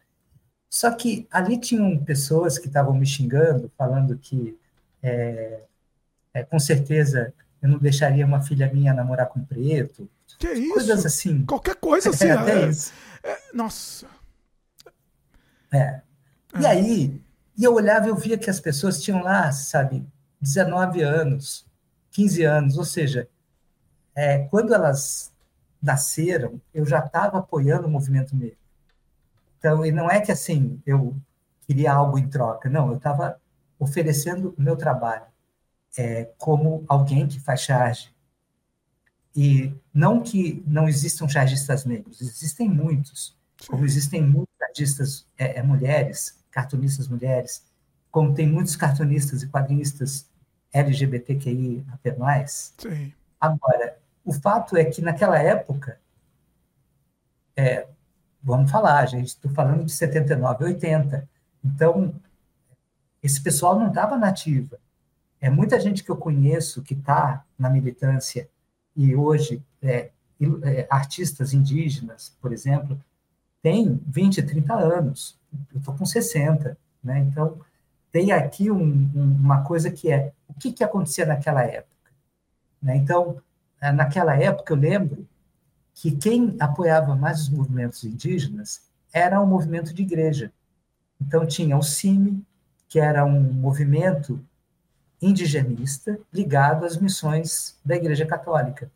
Só 0.70 0.92
que 0.92 1.28
ali 1.30 1.58
tinham 1.60 1.98
pessoas 1.98 2.58
que 2.58 2.68
estavam 2.68 2.94
me 2.94 3.06
xingando, 3.06 3.72
falando 3.78 4.18
que 4.18 4.58
é, 5.04 5.62
é, 6.34 6.44
com 6.44 6.60
certeza 6.60 7.34
eu 7.62 7.70
não 7.70 7.78
deixaria 7.78 8.26
uma 8.26 8.42
filha 8.42 8.72
minha 8.74 8.94
namorar 8.94 9.28
com 9.28 9.44
preto. 9.44 10.10
Que 10.40 10.52
isso? 10.52 10.74
Coisas 10.74 11.06
assim. 11.06 11.46
Qualquer 11.46 11.76
coisa 11.76 12.10
assim. 12.10 12.28
É, 12.32 12.32
até 12.32 12.64
é- 12.64 12.70
isso. 12.70 12.94
é- 13.24 13.38
nossa. 13.54 14.08
É. 15.74 16.02
E 16.60 16.66
aí, 16.66 17.22
e 17.62 17.64
eu 17.64 17.76
olhava 17.76 18.08
e 18.08 18.10
eu 18.10 18.16
via 18.16 18.40
que 18.40 18.50
as 18.50 18.60
pessoas 18.60 19.02
tinham 19.04 19.22
lá, 19.22 19.52
sabe, 19.52 20.04
19 20.42 21.04
anos, 21.04 21.68
15 22.12 22.44
anos, 22.44 22.78
ou 22.78 22.84
seja, 22.84 23.30
é, 24.16 24.40
quando 24.48 24.74
elas 24.74 25.32
nasceram, 25.82 26.60
eu 26.74 26.86
já 26.88 27.00
estava 27.00 27.38
apoiando 27.38 27.88
o 27.88 27.92
movimento 27.92 28.36
negro. 28.36 28.58
Então, 29.60 29.86
e 29.86 29.92
não 29.92 30.10
é 30.10 30.20
que 30.20 30.32
assim, 30.32 30.82
eu 30.88 31.16
queria 31.68 31.94
algo 31.94 32.18
em 32.18 32.28
troca, 32.28 32.68
não, 32.68 32.90
eu 32.90 32.98
estava 32.98 33.40
oferecendo 33.80 34.56
o 34.58 34.62
meu 34.62 34.76
trabalho. 34.76 35.26
é, 35.98 36.26
como 36.38 36.84
alguém 36.88 37.28
que 37.28 37.40
faz 37.40 37.62
charge. 37.62 38.14
E 39.36 39.74
não 39.94 40.22
que 40.22 40.64
não 40.68 40.90
existam 40.90 41.28
chargistas 41.28 41.86
negros, 41.86 42.22
existem 42.22 42.68
muitos, 42.70 43.38
como 43.68 43.86
existem 43.86 44.22
muitos 44.22 44.54
chargistas 44.60 45.28
é, 45.38 45.60
é, 45.60 45.64
mulheres, 45.64 46.41
cartunistas 46.52 47.08
mulheres, 47.08 47.64
como 48.12 48.34
tem 48.34 48.48
muitos 48.48 48.76
cartunistas 48.76 49.42
e 49.42 49.48
quadrinistas 49.48 50.30
LGBTQI 50.74 51.86
até 51.92 52.16
mais. 52.16 52.74
Sim. 52.78 53.14
Agora, 53.40 53.98
o 54.24 54.34
fato 54.34 54.78
é 54.78 54.86
que 54.86 55.02
naquela 55.02 55.38
época, 55.40 56.00
é, 57.56 57.88
vamos 58.42 58.70
falar, 58.70 59.06
gente, 59.06 59.28
estou 59.28 59.52
falando 59.52 59.86
de 59.86 59.92
79, 59.92 60.66
80. 60.66 61.28
Então, 61.64 62.14
esse 63.22 63.42
pessoal 63.42 63.80
não 63.80 63.88
estava 63.88 64.18
nativa. 64.18 64.80
É 65.40 65.50
muita 65.50 65.80
gente 65.80 66.04
que 66.04 66.12
eu 66.12 66.18
conheço 66.18 66.82
que 66.82 66.94
está 66.94 67.44
na 67.58 67.70
militância 67.70 68.48
e 68.96 69.16
hoje 69.16 69.64
é, 69.82 70.12
é, 70.64 70.88
artistas 70.90 71.54
indígenas, 71.54 72.36
por 72.42 72.52
exemplo, 72.54 73.00
tem 73.62 74.00
20, 74.08 74.44
30 74.44 74.74
anos. 74.74 75.40
Eu 75.74 75.80
estou 75.80 75.96
com 75.96 76.06
60, 76.06 76.78
né? 77.04 77.20
Então, 77.20 77.60
tem 78.12 78.32
aqui 78.32 78.70
um, 78.70 79.10
um, 79.16 79.36
uma 79.40 79.64
coisa 79.64 79.90
que 79.90 80.12
é 80.12 80.34
o 80.48 80.54
que, 80.54 80.72
que 80.72 80.84
acontecia 80.84 81.26
naquela 81.26 81.64
época. 81.64 82.12
Né? 82.82 82.98
Então, 82.98 83.42
é, 83.80 83.92
naquela 83.92 84.36
época, 84.36 84.74
eu 84.74 84.78
lembro 84.78 85.28
que 85.94 86.12
quem 86.12 86.56
apoiava 86.60 87.16
mais 87.16 87.42
os 87.42 87.50
movimentos 87.50 88.04
indígenas 88.04 88.82
era 89.14 89.40
o 89.40 89.48
movimento 89.48 89.94
de 89.94 90.02
igreja. 90.02 90.52
Então, 91.20 91.46
tinha 91.46 91.78
o 91.78 91.84
CIMI, 91.84 92.44
que 92.90 93.00
era 93.00 93.24
um 93.24 93.42
movimento 93.42 94.44
indigenista 95.22 96.20
ligado 96.34 96.86
às 96.86 96.98
missões 96.98 97.78
da 97.86 97.96
Igreja 97.96 98.26
Católica 98.26 98.92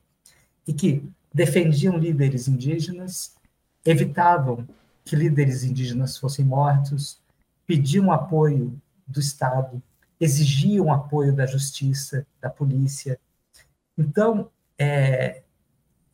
e 0.68 0.74
que 0.74 1.08
defendiam 1.34 1.98
líderes 1.98 2.48
indígenas, 2.48 3.36
evitavam 3.86 4.68
que 5.06 5.16
líderes 5.16 5.64
indígenas 5.64 6.18
fossem 6.18 6.44
mortos, 6.44 7.22
pediam 7.66 8.12
apoio 8.12 8.76
do 9.08 9.20
Estado, 9.20 9.82
exigiam 10.20 10.92
apoio 10.92 11.32
da 11.32 11.46
justiça, 11.46 12.26
da 12.42 12.50
polícia. 12.50 13.20
Então, 13.98 14.50
é, 14.78 15.44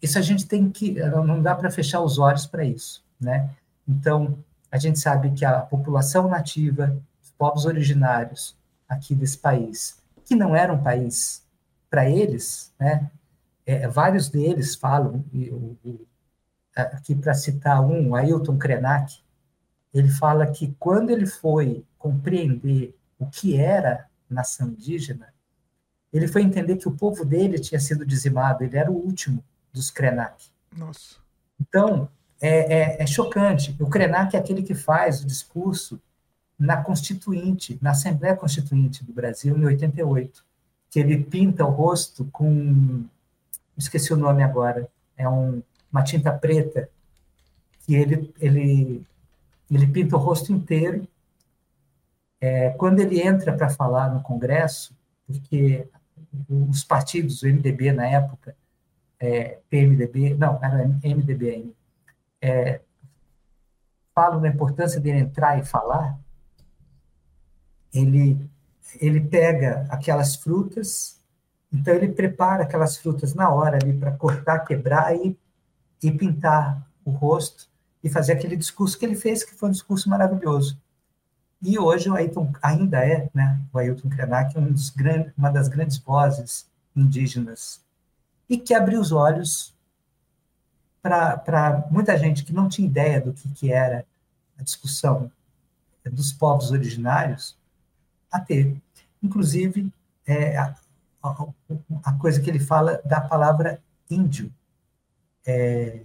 isso 0.01 0.19
a 0.19 0.22
gente 0.22 0.45
tem 0.45 0.69
que, 0.69 0.93
não 0.99 1.41
dá 1.41 1.56
para 1.56 1.72
fechar 1.72 2.01
os 2.01 2.19
olhos 2.19 2.45
para 2.45 2.65
isso, 2.65 3.03
né? 3.19 3.49
Então, 3.88 4.38
a 4.69 4.77
gente 4.77 4.99
sabe 4.99 5.31
que 5.31 5.45
a 5.45 5.61
população 5.61 6.27
nativa, 6.27 6.97
os 7.24 7.31
povos 7.31 7.65
originários 7.65 8.57
aqui 8.88 9.15
desse 9.15 9.38
país, 9.38 10.01
que 10.25 10.35
não 10.35 10.56
era 10.56 10.74
um 10.74 10.81
país 10.81 11.43
para 11.90 12.09
eles, 12.09 12.74
né? 12.79 13.09
É, 13.65 13.88
vários 13.88 14.27
deles 14.27 14.75
falam, 14.75 15.24
e, 15.31 15.49
o, 15.49 15.77
o, 15.85 16.07
aqui 16.75 17.15
para 17.15 17.33
citar 17.33 17.81
um, 17.81 18.15
Ailton 18.15 18.57
Krenak, 18.57 19.19
ele 19.93 20.09
fala 20.09 20.47
que 20.47 20.75
quando 20.79 21.09
ele 21.09 21.25
foi 21.25 21.83
compreender 21.97 22.95
o 23.19 23.25
que 23.25 23.57
era 23.57 24.07
nação 24.29 24.69
indígena, 24.69 25.33
ele 26.11 26.27
foi 26.27 26.41
entender 26.41 26.77
que 26.77 26.87
o 26.87 26.95
povo 26.95 27.23
dele 27.25 27.59
tinha 27.59 27.79
sido 27.79 28.05
dizimado, 28.05 28.63
ele 28.63 28.77
era 28.77 28.91
o 28.91 28.95
último 28.95 29.43
dos 29.71 29.89
Krenak. 29.89 30.47
Nossa. 30.75 31.15
Então, 31.59 32.09
é, 32.39 32.97
é, 32.99 33.03
é 33.03 33.07
chocante. 33.07 33.75
O 33.79 33.87
Krenak 33.87 34.35
é 34.35 34.39
aquele 34.39 34.63
que 34.63 34.73
faz 34.73 35.21
o 35.21 35.27
discurso 35.27 36.01
na 36.57 36.77
Constituinte, 36.77 37.77
na 37.81 37.91
Assembleia 37.91 38.35
Constituinte 38.35 39.03
do 39.03 39.13
Brasil, 39.13 39.57
em 39.57 39.65
88, 39.65 40.43
que 40.89 40.99
ele 40.99 41.23
pinta 41.23 41.65
o 41.65 41.69
rosto 41.69 42.25
com. 42.31 43.05
Esqueci 43.77 44.13
o 44.13 44.17
nome 44.17 44.43
agora. 44.43 44.89
É 45.17 45.27
um, 45.27 45.61
uma 45.91 46.03
tinta 46.03 46.31
preta, 46.31 46.90
que 47.85 47.95
ele, 47.95 48.33
ele, 48.40 49.06
ele 49.69 49.88
pinta 49.88 50.15
o 50.15 50.19
rosto 50.19 50.51
inteiro. 50.51 51.07
É, 52.40 52.69
quando 52.72 52.99
ele 52.99 53.22
entra 53.22 53.53
para 53.53 53.69
falar 53.69 54.13
no 54.13 54.22
Congresso, 54.22 54.95
porque 55.27 55.88
os 56.49 56.83
partidos, 56.83 57.43
o 57.43 57.47
MDB 57.47 57.91
na 57.91 58.07
época, 58.07 58.56
é, 59.19 59.59
PMDB, 59.69 60.35
não, 60.35 60.57
era 60.63 60.88
MDB 60.88 61.49
ainda, 61.49 61.74
é, 62.41 62.81
falam 64.15 64.41
da 64.41 64.47
importância 64.47 64.99
dele 64.99 65.19
entrar 65.19 65.59
e 65.59 65.65
falar, 65.65 66.19
ele, 67.93 68.49
ele 68.99 69.22
pega 69.22 69.85
aquelas 69.90 70.35
frutas, 70.35 71.22
então 71.72 71.93
ele 71.93 72.09
prepara 72.09 72.63
aquelas 72.63 72.97
frutas 72.97 73.33
na 73.33 73.49
hora 73.49 73.77
ali 73.81 73.93
para 73.93 74.11
cortar, 74.11 74.59
quebrar 74.59 75.15
e, 75.15 75.38
e 76.01 76.12
pintar 76.12 76.88
o 77.06 77.12
rosto 77.12 77.69
e 78.03 78.10
fazer 78.10 78.34
aquele 78.34 78.56
discurso 78.56 78.98
que 78.98 79.06
ele 79.06 79.16
fez, 79.16 79.44
que 79.44 79.53
foi 79.53 79.69
um 79.69 79.72
discurso 79.72 80.10
maravilhoso. 80.10 80.80
E 81.62 81.78
hoje 81.78 82.10
o 82.10 82.16
Ailton 82.16 82.51
ainda 82.62 83.06
é, 83.06 83.30
né, 83.34 83.62
o 83.72 83.78
Ailton 83.78 84.10
Krenak, 84.10 84.58
um 84.58 84.74
grandes, 84.96 85.34
uma 85.38 85.51
das 85.51 85.67
grandes 85.67 85.98
vozes 85.98 86.67
indígenas 86.96 87.82
e 88.51 88.58
que 88.58 88.74
abriu 88.74 89.00
os 89.00 89.14
olhos 89.14 89.74
para 91.01 91.88
muita 91.90 92.17
gente 92.17 92.44
que 92.44 92.51
não 92.51 92.67
tinha 92.67 92.85
ideia 92.85 93.22
do 93.22 93.32
que, 93.32 93.48
que 93.53 93.72
era 93.72 94.06
a 94.60 94.62
discussão 94.62 95.32
dos 96.03 96.34
povos 96.34 96.69
originários 96.69 97.58
a 98.30 98.42
ter. 98.42 98.76
Inclusive, 99.24 99.90
é, 100.28 100.58
a, 100.58 100.76
a, 101.24 101.46
a, 102.03 102.14
coisa 102.14 102.42
que 102.42 102.50
ele 102.50 102.60
fala 102.60 103.01
da 103.06 103.22
palavra 103.22 103.82
índio. 104.10 104.51
É, 105.45 106.03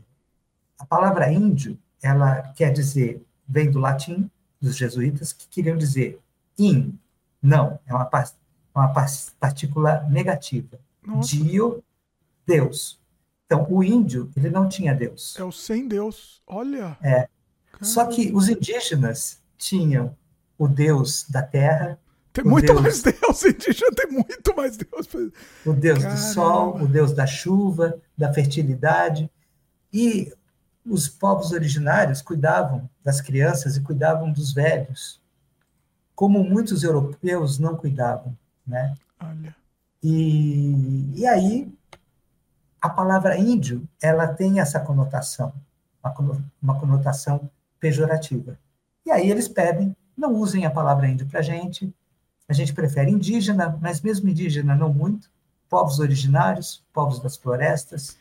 a 0.78 0.86
palavra 0.86 1.32
índio, 1.32 1.78
ela 2.02 2.42
quer 2.54 2.72
dizer, 2.72 3.24
vem 3.48 3.70
do 3.70 3.78
latim, 3.78 4.30
dos 4.60 4.76
jesuítas, 4.76 5.32
que 5.32 5.46
queriam 5.48 5.76
dizer 5.76 6.20
in, 6.58 6.98
não, 7.42 7.78
é 7.86 7.94
uma, 7.94 8.08
uma 8.74 8.88
partícula 9.38 10.02
negativa. 10.10 10.78
Nossa. 11.04 11.36
Dio, 11.36 11.82
Deus. 12.46 13.00
Então, 13.46 13.66
o 13.70 13.82
índio, 13.82 14.30
ele 14.36 14.50
não 14.50 14.68
tinha 14.68 14.94
Deus. 14.94 15.36
É 15.38 15.44
o 15.44 15.52
sem 15.52 15.86
Deus. 15.86 16.42
Olha. 16.46 16.96
É. 17.00 17.28
Só 17.80 18.06
que 18.06 18.32
os 18.34 18.48
indígenas 18.48 19.40
tinham 19.56 20.16
o 20.58 20.66
Deus 20.66 21.24
da 21.28 21.42
terra. 21.42 21.98
Tem 22.36 22.44
muito 22.44 22.66
Deus, 22.66 22.82
mais 22.82 23.02
Deus, 23.02 23.44
indígena 23.46 23.90
tem 23.96 24.10
muito 24.10 24.54
mais 24.54 24.76
Deus. 24.76 25.08
O 25.64 25.72
Deus 25.72 25.98
Caramba. 26.00 26.20
do 26.20 26.20
sol, 26.20 26.76
o 26.82 26.86
Deus 26.86 27.14
da 27.14 27.26
chuva, 27.26 27.98
da 28.16 28.30
fertilidade. 28.30 29.30
E 29.90 30.30
os 30.84 31.08
povos 31.08 31.52
originários 31.52 32.20
cuidavam 32.20 32.90
das 33.02 33.22
crianças 33.22 33.78
e 33.78 33.80
cuidavam 33.80 34.30
dos 34.30 34.52
velhos, 34.52 35.18
como 36.14 36.44
muitos 36.44 36.84
europeus 36.84 37.58
não 37.58 37.74
cuidavam, 37.74 38.36
né? 38.66 38.94
Olha. 39.18 39.56
E, 40.02 41.10
e 41.14 41.26
aí 41.26 41.72
a 42.82 42.90
palavra 42.90 43.38
índio 43.38 43.88
ela 44.00 44.28
tem 44.28 44.60
essa 44.60 44.78
conotação, 44.78 45.54
uma 46.62 46.78
conotação 46.78 47.50
pejorativa. 47.80 48.58
E 49.06 49.10
aí 49.10 49.30
eles 49.30 49.48
pedem, 49.48 49.96
não 50.14 50.34
usem 50.34 50.66
a 50.66 50.70
palavra 50.70 51.08
índio 51.08 51.26
para 51.26 51.40
gente, 51.40 51.92
a 52.48 52.52
gente 52.52 52.72
prefere 52.72 53.10
indígena, 53.10 53.78
mas 53.80 54.00
mesmo 54.00 54.28
indígena 54.28 54.74
não 54.74 54.92
muito, 54.92 55.28
povos 55.68 55.98
originários, 55.98 56.84
povos 56.92 57.20
das 57.20 57.36
florestas, 57.36 58.16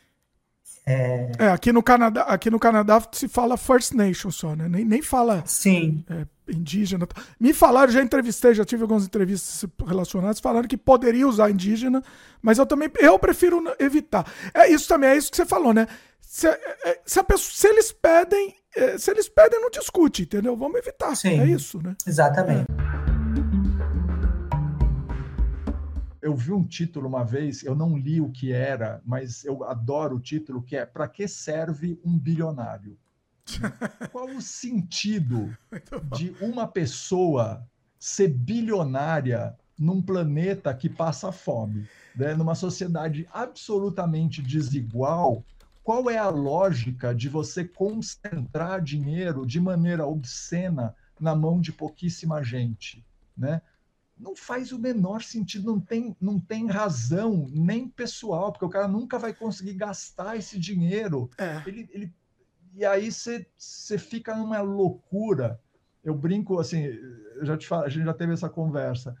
é... 0.88 1.32
é, 1.40 1.48
aqui 1.48 1.72
no 1.72 1.82
Canadá, 1.82 2.22
aqui 2.22 2.48
no 2.48 2.60
Canadá 2.60 3.02
se 3.10 3.26
fala 3.26 3.56
First 3.56 3.92
Nation 3.92 4.30
só, 4.30 4.54
né? 4.54 4.68
Nem, 4.68 4.84
nem 4.84 5.02
fala 5.02 5.42
Sim. 5.44 6.04
É, 6.08 6.24
indígena. 6.48 7.08
Me 7.40 7.52
falaram, 7.52 7.90
já 7.90 8.00
entrevistei, 8.00 8.54
já 8.54 8.64
tive 8.64 8.82
algumas 8.82 9.04
entrevistas 9.04 9.68
relacionadas, 9.84 10.38
falando 10.38 10.68
que 10.68 10.76
poderia 10.76 11.26
usar 11.26 11.50
indígena, 11.50 12.02
mas 12.40 12.58
eu 12.58 12.66
também 12.66 12.88
eu 13.00 13.18
prefiro 13.18 13.64
evitar. 13.80 14.24
É 14.54 14.70
isso 14.70 14.86
também, 14.86 15.10
é 15.10 15.16
isso 15.16 15.28
que 15.28 15.36
você 15.36 15.46
falou, 15.46 15.74
né? 15.74 15.88
Se, 16.20 16.46
é, 16.46 16.76
é, 16.84 17.00
se, 17.04 17.20
pessoa, 17.24 17.50
se 17.52 17.66
eles 17.66 17.90
pedem, 17.90 18.54
é, 18.76 18.96
se 18.96 19.10
eles 19.10 19.28
pedem, 19.28 19.60
não 19.60 19.70
discute, 19.70 20.22
entendeu? 20.22 20.56
Vamos 20.56 20.78
evitar. 20.78 21.16
Sim. 21.16 21.40
É 21.40 21.46
isso, 21.46 21.82
né? 21.82 21.96
Exatamente. 22.06 22.66
Eu 26.26 26.34
vi 26.34 26.52
um 26.52 26.64
título 26.64 27.06
uma 27.06 27.24
vez, 27.24 27.62
eu 27.62 27.76
não 27.76 27.96
li 27.96 28.20
o 28.20 28.30
que 28.30 28.52
era, 28.52 29.00
mas 29.06 29.44
eu 29.44 29.62
adoro 29.62 30.16
o 30.16 30.20
título, 30.20 30.60
que 30.60 30.74
é 30.74 30.84
Para 30.84 31.06
que 31.06 31.28
serve 31.28 32.00
um 32.04 32.18
bilionário? 32.18 32.98
Qual 34.10 34.26
o 34.30 34.42
sentido 34.42 35.56
de 36.16 36.34
uma 36.40 36.66
pessoa 36.66 37.64
ser 37.96 38.26
bilionária 38.26 39.56
num 39.78 40.02
planeta 40.02 40.74
que 40.74 40.88
passa 40.88 41.30
fome? 41.30 41.88
Né? 42.16 42.34
Numa 42.34 42.56
sociedade 42.56 43.28
absolutamente 43.32 44.42
desigual, 44.42 45.44
qual 45.84 46.10
é 46.10 46.18
a 46.18 46.28
lógica 46.28 47.14
de 47.14 47.28
você 47.28 47.64
concentrar 47.64 48.82
dinheiro 48.82 49.46
de 49.46 49.60
maneira 49.60 50.04
obscena 50.04 50.92
na 51.20 51.36
mão 51.36 51.60
de 51.60 51.70
pouquíssima 51.72 52.42
gente? 52.42 53.06
Né? 53.38 53.62
Não 54.18 54.34
faz 54.34 54.72
o 54.72 54.78
menor 54.78 55.22
sentido, 55.22 55.66
não 55.66 55.80
tem, 55.80 56.16
não 56.20 56.40
tem 56.40 56.66
razão 56.66 57.46
nem 57.50 57.88
pessoal, 57.88 58.50
porque 58.50 58.64
o 58.64 58.70
cara 58.70 58.88
nunca 58.88 59.18
vai 59.18 59.34
conseguir 59.34 59.74
gastar 59.74 60.36
esse 60.36 60.58
dinheiro. 60.58 61.30
É. 61.36 61.62
Ele, 61.66 61.88
ele, 61.92 62.14
e 62.74 62.84
aí 62.84 63.10
você 63.12 63.98
fica 63.98 64.34
numa 64.34 64.60
loucura. 64.60 65.60
Eu 66.02 66.14
brinco 66.14 66.58
assim, 66.58 66.84
eu 66.84 67.44
já 67.44 67.56
te 67.56 67.66
falo, 67.66 67.84
a 67.84 67.88
gente 67.88 68.04
já 68.04 68.14
teve 68.14 68.32
essa 68.32 68.48
conversa. 68.48 69.16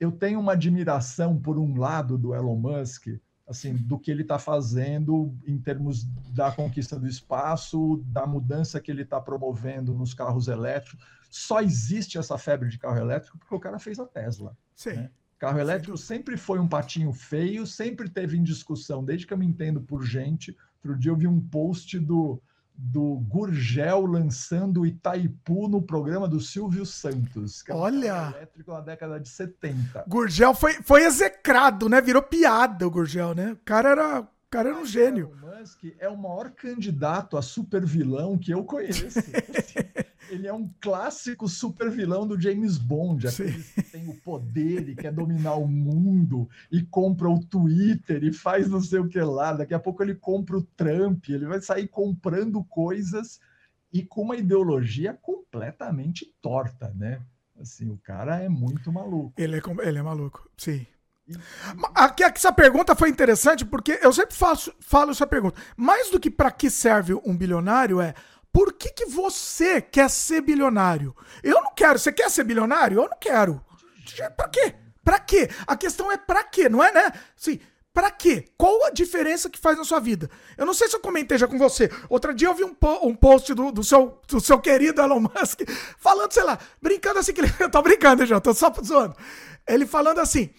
Eu 0.00 0.10
tenho 0.10 0.40
uma 0.40 0.52
admiração 0.52 1.38
por 1.40 1.58
um 1.58 1.76
lado 1.78 2.16
do 2.16 2.34
Elon 2.34 2.56
Musk, 2.56 3.08
assim, 3.52 3.74
do 3.74 3.98
que 3.98 4.10
ele 4.10 4.22
está 4.22 4.38
fazendo 4.38 5.34
em 5.46 5.58
termos 5.58 6.04
da 6.34 6.50
conquista 6.50 6.98
do 6.98 7.06
espaço, 7.06 8.02
da 8.06 8.26
mudança 8.26 8.80
que 8.80 8.90
ele 8.90 9.02
está 9.02 9.20
promovendo 9.20 9.94
nos 9.94 10.12
carros 10.12 10.48
elétricos. 10.48 11.04
Só 11.30 11.60
existe 11.60 12.18
essa 12.18 12.36
febre 12.36 12.68
de 12.68 12.78
carro 12.78 12.98
elétrico 12.98 13.38
porque 13.38 13.54
o 13.54 13.60
cara 13.60 13.78
fez 13.78 13.98
a 13.98 14.06
Tesla. 14.06 14.56
Sim. 14.74 14.94
Né? 14.94 15.10
Carro 15.38 15.58
elétrico 15.58 15.96
sempre 15.96 16.36
foi 16.36 16.58
um 16.58 16.68
patinho 16.68 17.12
feio, 17.12 17.66
sempre 17.66 18.08
teve 18.08 18.36
em 18.36 18.42
discussão, 18.42 19.04
desde 19.04 19.26
que 19.26 19.32
eu 19.32 19.38
me 19.38 19.46
entendo 19.46 19.80
por 19.80 20.04
gente. 20.04 20.56
Outro 20.76 20.98
dia 20.98 21.10
eu 21.10 21.16
vi 21.16 21.26
um 21.26 21.40
post 21.40 21.98
do, 21.98 22.40
do 22.84 23.20
Gurgel 23.28 24.04
lançando 24.06 24.84
Itaipu 24.84 25.68
no 25.68 25.80
programa 25.80 26.26
do 26.26 26.40
Silvio 26.40 26.84
Santos. 26.84 27.62
Que 27.62 27.70
Olha! 27.70 28.14
Um 28.14 28.36
elétrico 28.36 28.72
na 28.72 28.80
década 28.80 29.20
de 29.20 29.28
70. 29.28 30.04
Gurgel 30.08 30.52
foi, 30.52 30.74
foi 30.82 31.04
execrado, 31.04 31.88
né? 31.88 32.00
Virou 32.00 32.22
piada 32.22 32.84
o 32.84 32.90
Gurgel, 32.90 33.34
né? 33.34 33.52
O 33.52 33.58
cara 33.64 33.90
era, 33.90 34.28
cara 34.52 34.68
era 34.68 34.78
um 34.78 34.84
gênio. 34.84 35.32
Elon 35.42 35.58
Musk 35.60 35.84
é 35.98 36.08
o 36.08 36.16
maior 36.16 36.50
candidato 36.50 37.38
a 37.38 37.42
super 37.42 37.86
vilão 37.86 38.36
que 38.36 38.52
eu 38.52 38.62
conheço. 38.64 39.18
Ele 40.28 40.46
é 40.46 40.52
um 40.52 40.70
clássico 40.80 41.48
super 41.48 41.90
vilão 41.90 42.26
do 42.26 42.40
James 42.40 42.78
Bond, 42.78 43.26
aquele 43.26 43.62
que 43.62 43.82
tem 43.82 44.08
o 44.08 44.14
poder 44.20 44.88
e 44.88 44.94
quer 44.94 45.12
dominar 45.12 45.56
o 45.56 45.66
mundo 45.66 46.48
e 46.70 46.82
compra 46.82 47.28
o 47.28 47.44
Twitter 47.44 48.22
e 48.24 48.32
faz 48.32 48.68
não 48.68 48.80
sei 48.80 48.98
o 48.98 49.08
que 49.08 49.20
lá. 49.20 49.52
Daqui 49.52 49.74
a 49.74 49.80
pouco 49.80 50.02
ele 50.02 50.14
compra 50.14 50.56
o 50.56 50.62
Trump, 50.62 51.28
ele 51.28 51.46
vai 51.46 51.60
sair 51.60 51.88
comprando 51.88 52.62
coisas 52.64 53.40
e 53.92 54.02
com 54.02 54.22
uma 54.22 54.36
ideologia 54.36 55.12
completamente 55.12 56.32
torta, 56.40 56.90
né? 56.94 57.20
Assim, 57.60 57.90
o 57.90 57.98
cara 57.98 58.40
é 58.40 58.48
muito 58.48 58.90
maluco. 58.90 59.34
Ele 59.36 59.56
é, 59.56 59.62
ele 59.86 59.98
é 59.98 60.02
maluco, 60.02 60.48
sim. 60.56 60.86
Aqui, 61.94 62.22
aqui, 62.24 62.38
essa 62.38 62.52
pergunta 62.52 62.94
foi 62.94 63.08
interessante 63.08 63.64
porque 63.64 63.98
eu 64.02 64.12
sempre 64.12 64.34
faço, 64.34 64.72
falo 64.80 65.10
essa 65.10 65.26
pergunta. 65.26 65.60
Mais 65.76 66.10
do 66.10 66.20
que 66.20 66.30
para 66.30 66.50
que 66.50 66.70
serve 66.70 67.14
um 67.24 67.36
bilionário 67.36 68.00
é 68.00 68.14
por 68.52 68.74
que, 68.74 68.90
que 68.90 69.06
você 69.06 69.80
quer 69.80 70.10
ser 70.10 70.42
bilionário? 70.42 71.16
Eu 71.42 71.62
não 71.62 71.74
quero. 71.74 71.98
Você 71.98 72.12
quer 72.12 72.30
ser 72.30 72.44
bilionário? 72.44 73.00
Eu 73.00 73.08
não 73.08 73.18
quero. 73.18 73.64
Pra 74.36 74.48
quê? 74.48 74.74
Pra 75.02 75.18
quê? 75.18 75.48
A 75.66 75.76
questão 75.76 76.12
é 76.12 76.18
pra 76.18 76.44
quê, 76.44 76.68
não 76.68 76.84
é, 76.84 76.92
né? 76.92 77.12
Sim. 77.34 77.58
Pra 77.92 78.10
quê? 78.10 78.46
Qual 78.56 78.86
a 78.86 78.90
diferença 78.90 79.50
que 79.50 79.58
faz 79.58 79.76
na 79.76 79.84
sua 79.84 80.00
vida? 80.00 80.30
Eu 80.56 80.64
não 80.64 80.72
sei 80.72 80.88
se 80.88 80.96
eu 80.96 81.00
comentei 81.00 81.36
já 81.36 81.46
com 81.46 81.58
você. 81.58 81.90
Outro 82.08 82.32
dia 82.32 82.48
eu 82.48 82.54
vi 82.54 82.64
um, 82.64 82.74
po 82.74 83.06
um 83.06 83.14
post 83.14 83.52
do, 83.52 83.70
do, 83.70 83.84
seu, 83.84 84.18
do 84.26 84.40
seu 84.40 84.58
querido 84.58 85.00
Elon 85.02 85.20
Musk 85.20 85.60
falando, 85.98 86.32
sei 86.32 86.42
lá, 86.42 86.58
brincando 86.80 87.18
assim, 87.18 87.32
que 87.32 87.42
ele, 87.42 87.52
eu 87.60 87.70
tô 87.70 87.82
brincando, 87.82 88.24
já, 88.24 88.40
tô 88.40 88.54
só 88.54 88.72
zoando. 88.82 89.14
Ele 89.66 89.86
falando 89.86 90.20
assim, 90.20 90.50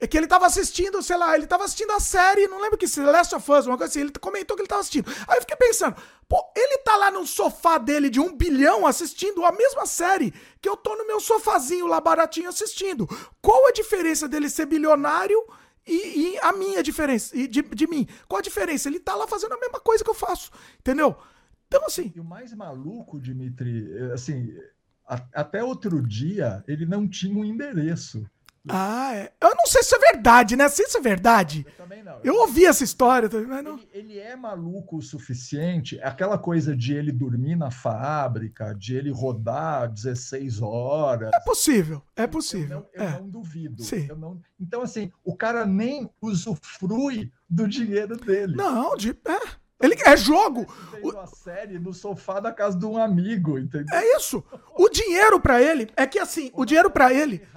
é 0.00 0.06
que 0.06 0.16
ele 0.16 0.26
tava 0.26 0.46
assistindo, 0.46 1.02
sei 1.02 1.16
lá, 1.16 1.36
ele 1.36 1.46
tava 1.46 1.64
assistindo 1.64 1.92
a 1.92 2.00
série, 2.00 2.48
não 2.48 2.60
lembro 2.60 2.78
que 2.78 2.88
se 2.88 3.00
Last 3.00 3.34
of 3.34 3.52
Us, 3.52 3.66
uma 3.66 3.76
coisa 3.76 3.90
assim, 3.90 4.00
ele 4.00 4.12
comentou 4.18 4.56
que 4.56 4.62
ele 4.62 4.68
tava 4.68 4.80
assistindo. 4.80 5.06
Aí 5.28 5.36
eu 5.36 5.42
fiquei 5.42 5.56
pensando, 5.56 5.94
pô, 6.26 6.42
ele 6.56 6.78
tá 6.78 6.96
lá 6.96 7.10
no 7.10 7.26
sofá 7.26 7.76
dele 7.76 8.08
de 8.08 8.18
um 8.18 8.34
bilhão 8.34 8.86
assistindo 8.86 9.44
a 9.44 9.52
mesma 9.52 9.84
série 9.84 10.32
que 10.60 10.68
eu 10.68 10.76
tô 10.76 10.96
no 10.96 11.06
meu 11.06 11.20
sofazinho 11.20 11.86
lá 11.86 12.00
baratinho 12.00 12.48
assistindo. 12.48 13.06
Qual 13.42 13.68
a 13.68 13.72
diferença 13.72 14.26
dele 14.26 14.48
ser 14.48 14.64
bilionário 14.64 15.38
e, 15.86 16.32
e 16.34 16.38
a 16.38 16.52
minha 16.52 16.82
diferença, 16.82 17.36
e 17.36 17.46
de, 17.46 17.60
de 17.60 17.86
mim? 17.86 18.08
Qual 18.26 18.38
a 18.38 18.42
diferença? 18.42 18.88
Ele 18.88 19.00
tá 19.00 19.14
lá 19.14 19.26
fazendo 19.26 19.52
a 19.52 19.60
mesma 19.60 19.80
coisa 19.80 20.02
que 20.02 20.08
eu 20.08 20.14
faço, 20.14 20.50
entendeu? 20.78 21.14
Então, 21.68 21.84
assim. 21.84 22.10
E 22.16 22.20
o 22.20 22.24
mais 22.24 22.54
maluco, 22.54 23.20
Dimitri, 23.20 23.86
assim, 24.12 24.56
a, 25.06 25.20
até 25.34 25.62
outro 25.62 26.00
dia 26.00 26.64
ele 26.66 26.86
não 26.86 27.06
tinha 27.06 27.36
um 27.36 27.44
endereço. 27.44 28.24
Ah, 28.68 29.14
é. 29.14 29.32
Eu 29.40 29.54
não 29.54 29.66
sei 29.66 29.82
se 29.82 29.94
é 29.94 29.98
verdade, 29.98 30.54
né? 30.54 30.68
Se 30.68 30.82
isso 30.82 30.98
é 30.98 31.00
verdade. 31.00 31.64
Eu 31.66 31.72
também 31.76 32.02
não. 32.02 32.20
Eu 32.22 32.34
ouvi 32.36 32.66
essa 32.66 32.84
história, 32.84 33.28
mas 33.48 33.64
não. 33.64 33.78
Ele, 33.92 34.12
ele, 34.12 34.18
é 34.18 34.36
maluco 34.36 34.98
o 34.98 35.02
suficiente. 35.02 35.98
Aquela 36.02 36.36
coisa 36.36 36.76
de 36.76 36.94
ele 36.94 37.10
dormir 37.10 37.56
na 37.56 37.70
fábrica, 37.70 38.74
de 38.74 38.96
ele 38.96 39.10
rodar 39.10 39.90
16 39.90 40.60
horas. 40.60 41.30
É 41.32 41.40
possível, 41.40 42.02
é 42.14 42.26
possível. 42.26 42.86
Eu 42.94 43.00
não, 43.00 43.06
eu 43.06 43.16
é. 43.16 43.20
não 43.20 43.28
duvido. 43.28 43.82
Sim. 43.82 44.06
Não... 44.08 44.40
Então, 44.60 44.82
assim, 44.82 45.10
o 45.24 45.34
cara 45.34 45.64
nem 45.64 46.10
usufrui 46.20 47.32
do 47.48 47.66
dinheiro 47.66 48.16
dele. 48.16 48.56
Não, 48.56 48.94
de. 48.94 49.10
É. 49.10 49.59
Ele 49.80 49.96
é 50.04 50.16
jogo. 50.16 50.66
O... 51.02 51.16
a 51.18 51.26
série 51.26 51.78
no 51.78 51.94
sofá 51.94 52.38
da 52.38 52.52
casa 52.52 52.78
de 52.78 52.84
um 52.84 52.98
amigo, 52.98 53.58
entendeu? 53.58 53.96
É 53.96 54.16
isso. 54.16 54.44
O 54.74 54.88
dinheiro 54.88 55.40
para 55.40 55.62
ele 55.62 55.90
é 55.96 56.06
que 56.06 56.18
assim, 56.18 56.50
o 56.54 56.64
dinheiro 56.64 56.90
para 56.90 57.12
ele 57.12 57.42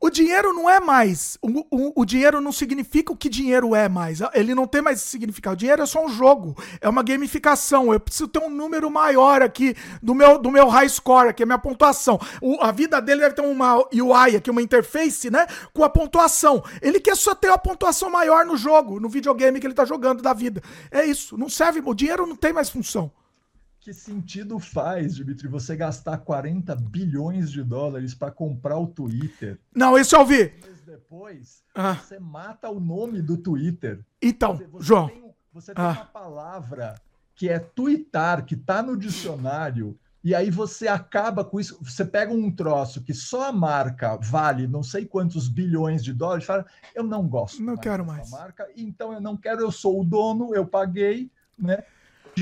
O 0.00 0.10
dinheiro 0.10 0.52
não 0.52 0.70
é 0.70 0.78
mais. 0.78 1.36
O, 1.42 1.48
o, 1.70 2.02
o, 2.02 2.04
dinheiro 2.04 2.40
não 2.40 2.52
significa 2.52 3.12
o 3.12 3.16
que 3.16 3.28
dinheiro 3.28 3.74
é 3.74 3.88
mais. 3.88 4.20
Ele 4.32 4.54
não 4.54 4.66
tem 4.66 4.80
mais 4.80 5.00
significado. 5.00 5.54
O 5.54 5.56
dinheiro 5.56 5.82
é 5.82 5.86
só 5.86 6.04
um 6.04 6.08
jogo. 6.08 6.56
É 6.80 6.88
uma 6.88 7.02
gamificação. 7.02 7.92
Eu 7.92 7.98
preciso 7.98 8.28
ter 8.28 8.38
um 8.38 8.48
número 8.48 8.88
maior 8.90 9.42
aqui 9.42 9.74
do 10.00 10.14
meu, 10.14 10.38
do 10.38 10.50
meu 10.50 10.68
high 10.68 10.88
score, 10.88 11.34
que 11.34 11.42
é 11.42 11.44
a 11.44 11.46
minha 11.46 11.58
pontuação. 11.58 12.18
O, 12.40 12.62
a 12.62 12.70
vida 12.70 13.00
dele 13.00 13.22
deve 13.22 13.34
ter 13.34 13.42
uma 13.42 13.76
UI 13.92 14.36
aqui, 14.36 14.50
uma 14.50 14.62
interface, 14.62 15.30
né? 15.30 15.46
Com 15.72 15.82
a 15.82 15.88
pontuação. 15.88 16.62
Ele 16.80 17.00
quer 17.00 17.16
só 17.16 17.34
ter 17.34 17.48
uma 17.48 17.58
pontuação 17.58 18.08
maior 18.08 18.46
no 18.46 18.56
jogo, 18.56 19.00
no 19.00 19.08
videogame 19.08 19.58
que 19.58 19.66
ele 19.66 19.74
tá 19.74 19.84
jogando 19.84 20.22
da 20.22 20.32
vida. 20.32 20.62
É 20.90 21.04
isso. 21.04 21.36
Não 21.36 21.48
serve. 21.48 21.82
O 21.84 21.94
dinheiro 21.94 22.26
não 22.26 22.36
tem 22.36 22.52
mais 22.52 22.70
função 22.70 23.10
que 23.88 23.94
sentido 23.94 24.58
faz, 24.58 25.16
Dimitri, 25.16 25.48
você 25.48 25.74
gastar 25.74 26.18
40 26.18 26.76
bilhões 26.76 27.50
de 27.50 27.62
dólares 27.62 28.12
para 28.12 28.30
comprar 28.30 28.76
o 28.76 28.86
Twitter? 28.86 29.58
Não, 29.74 29.96
isso 29.96 30.14
eu 30.14 30.20
ouvi. 30.20 30.52
Mas 30.60 30.82
depois, 30.82 31.64
ah. 31.74 31.94
você 31.94 32.18
mata 32.18 32.68
o 32.68 32.78
nome 32.78 33.22
do 33.22 33.38
Twitter. 33.38 34.04
Então, 34.20 34.58
você, 34.58 34.66
você 34.66 34.84
João. 34.84 35.08
Tem, 35.08 35.34
você 35.50 35.74
tem 35.74 35.82
ah. 35.82 35.92
uma 35.92 36.04
palavra 36.04 36.96
que 37.34 37.48
é 37.48 37.58
tweetar, 37.58 38.44
que 38.44 38.56
está 38.56 38.82
no 38.82 38.94
dicionário, 38.94 39.98
e 40.22 40.34
aí 40.34 40.50
você 40.50 40.86
acaba 40.86 41.42
com 41.42 41.58
isso. 41.58 41.82
Você 41.82 42.04
pega 42.04 42.30
um 42.30 42.54
troço 42.54 43.02
que 43.02 43.14
só 43.14 43.48
a 43.48 43.52
marca 43.52 44.18
vale 44.18 44.66
não 44.66 44.82
sei 44.82 45.06
quantos 45.06 45.48
bilhões 45.48 46.04
de 46.04 46.12
dólares, 46.12 46.44
fala, 46.44 46.66
eu 46.94 47.04
não 47.04 47.26
gosto. 47.26 47.60
Não 47.60 47.68
mais 47.68 47.80
quero 47.80 48.04
mais. 48.04 48.30
Marca, 48.30 48.68
então 48.76 49.14
eu 49.14 49.20
não 49.22 49.34
quero, 49.34 49.62
eu 49.62 49.72
sou 49.72 49.98
o 49.98 50.04
dono, 50.04 50.54
eu 50.54 50.66
paguei, 50.66 51.32
né? 51.58 51.82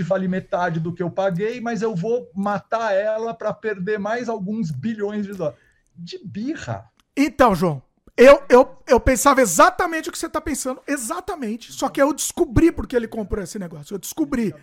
Vale 0.02 0.28
metade 0.28 0.80
do 0.80 0.92
que 0.92 1.02
eu 1.02 1.10
paguei, 1.10 1.60
mas 1.60 1.82
eu 1.82 1.94
vou 1.94 2.30
matar 2.34 2.92
ela 2.92 3.34
para 3.34 3.52
perder 3.52 3.98
mais 3.98 4.28
alguns 4.28 4.70
bilhões 4.70 5.26
de 5.26 5.32
dólares. 5.32 5.58
De 5.94 6.18
birra. 6.24 6.90
Então, 7.16 7.54
João, 7.54 7.82
eu, 8.18 8.42
eu, 8.48 8.78
eu 8.86 8.98
pensava 8.98 9.42
exatamente 9.42 10.08
o 10.08 10.12
que 10.12 10.18
você 10.18 10.24
está 10.24 10.40
pensando, 10.40 10.80
exatamente. 10.86 11.70
Só 11.70 11.90
que 11.90 12.00
eu 12.00 12.14
descobri 12.14 12.72
porque 12.72 12.96
ele 12.96 13.06
comprou 13.06 13.44
esse 13.44 13.58
negócio. 13.58 13.92
Eu 13.92 13.98
descobri. 13.98 14.54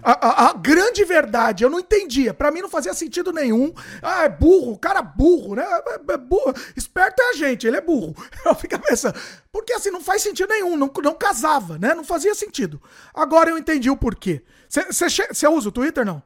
A, 0.00 0.12
a, 0.12 0.50
a 0.50 0.52
grande 0.52 1.04
verdade, 1.04 1.64
eu 1.64 1.70
não 1.70 1.80
entendia. 1.80 2.32
Para 2.32 2.52
mim 2.52 2.60
não 2.60 2.68
fazia 2.68 2.94
sentido 2.94 3.32
nenhum. 3.32 3.74
Ah, 4.00 4.22
é 4.22 4.28
burro, 4.28 4.78
cara 4.78 5.00
é 5.00 5.02
burro, 5.02 5.56
né? 5.56 5.64
É, 5.64 6.12
é 6.12 6.16
burro. 6.16 6.54
Esperto 6.76 7.20
é 7.20 7.30
a 7.30 7.32
gente, 7.32 7.66
ele 7.66 7.76
é 7.76 7.80
burro. 7.80 8.14
Eu 8.46 8.54
ficava 8.54 8.84
pensando. 8.84 9.18
Porque 9.50 9.72
assim, 9.72 9.90
não 9.90 10.00
faz 10.00 10.22
sentido 10.22 10.50
nenhum, 10.50 10.76
não, 10.76 10.90
não 11.02 11.14
casava, 11.14 11.78
né? 11.78 11.96
Não 11.96 12.04
fazia 12.04 12.36
sentido. 12.36 12.80
Agora 13.12 13.50
eu 13.50 13.58
entendi 13.58 13.90
o 13.90 13.96
porquê. 13.96 14.42
Você 14.72 15.46
usa 15.46 15.68
o 15.68 15.72
Twitter, 15.72 16.04
não? 16.04 16.22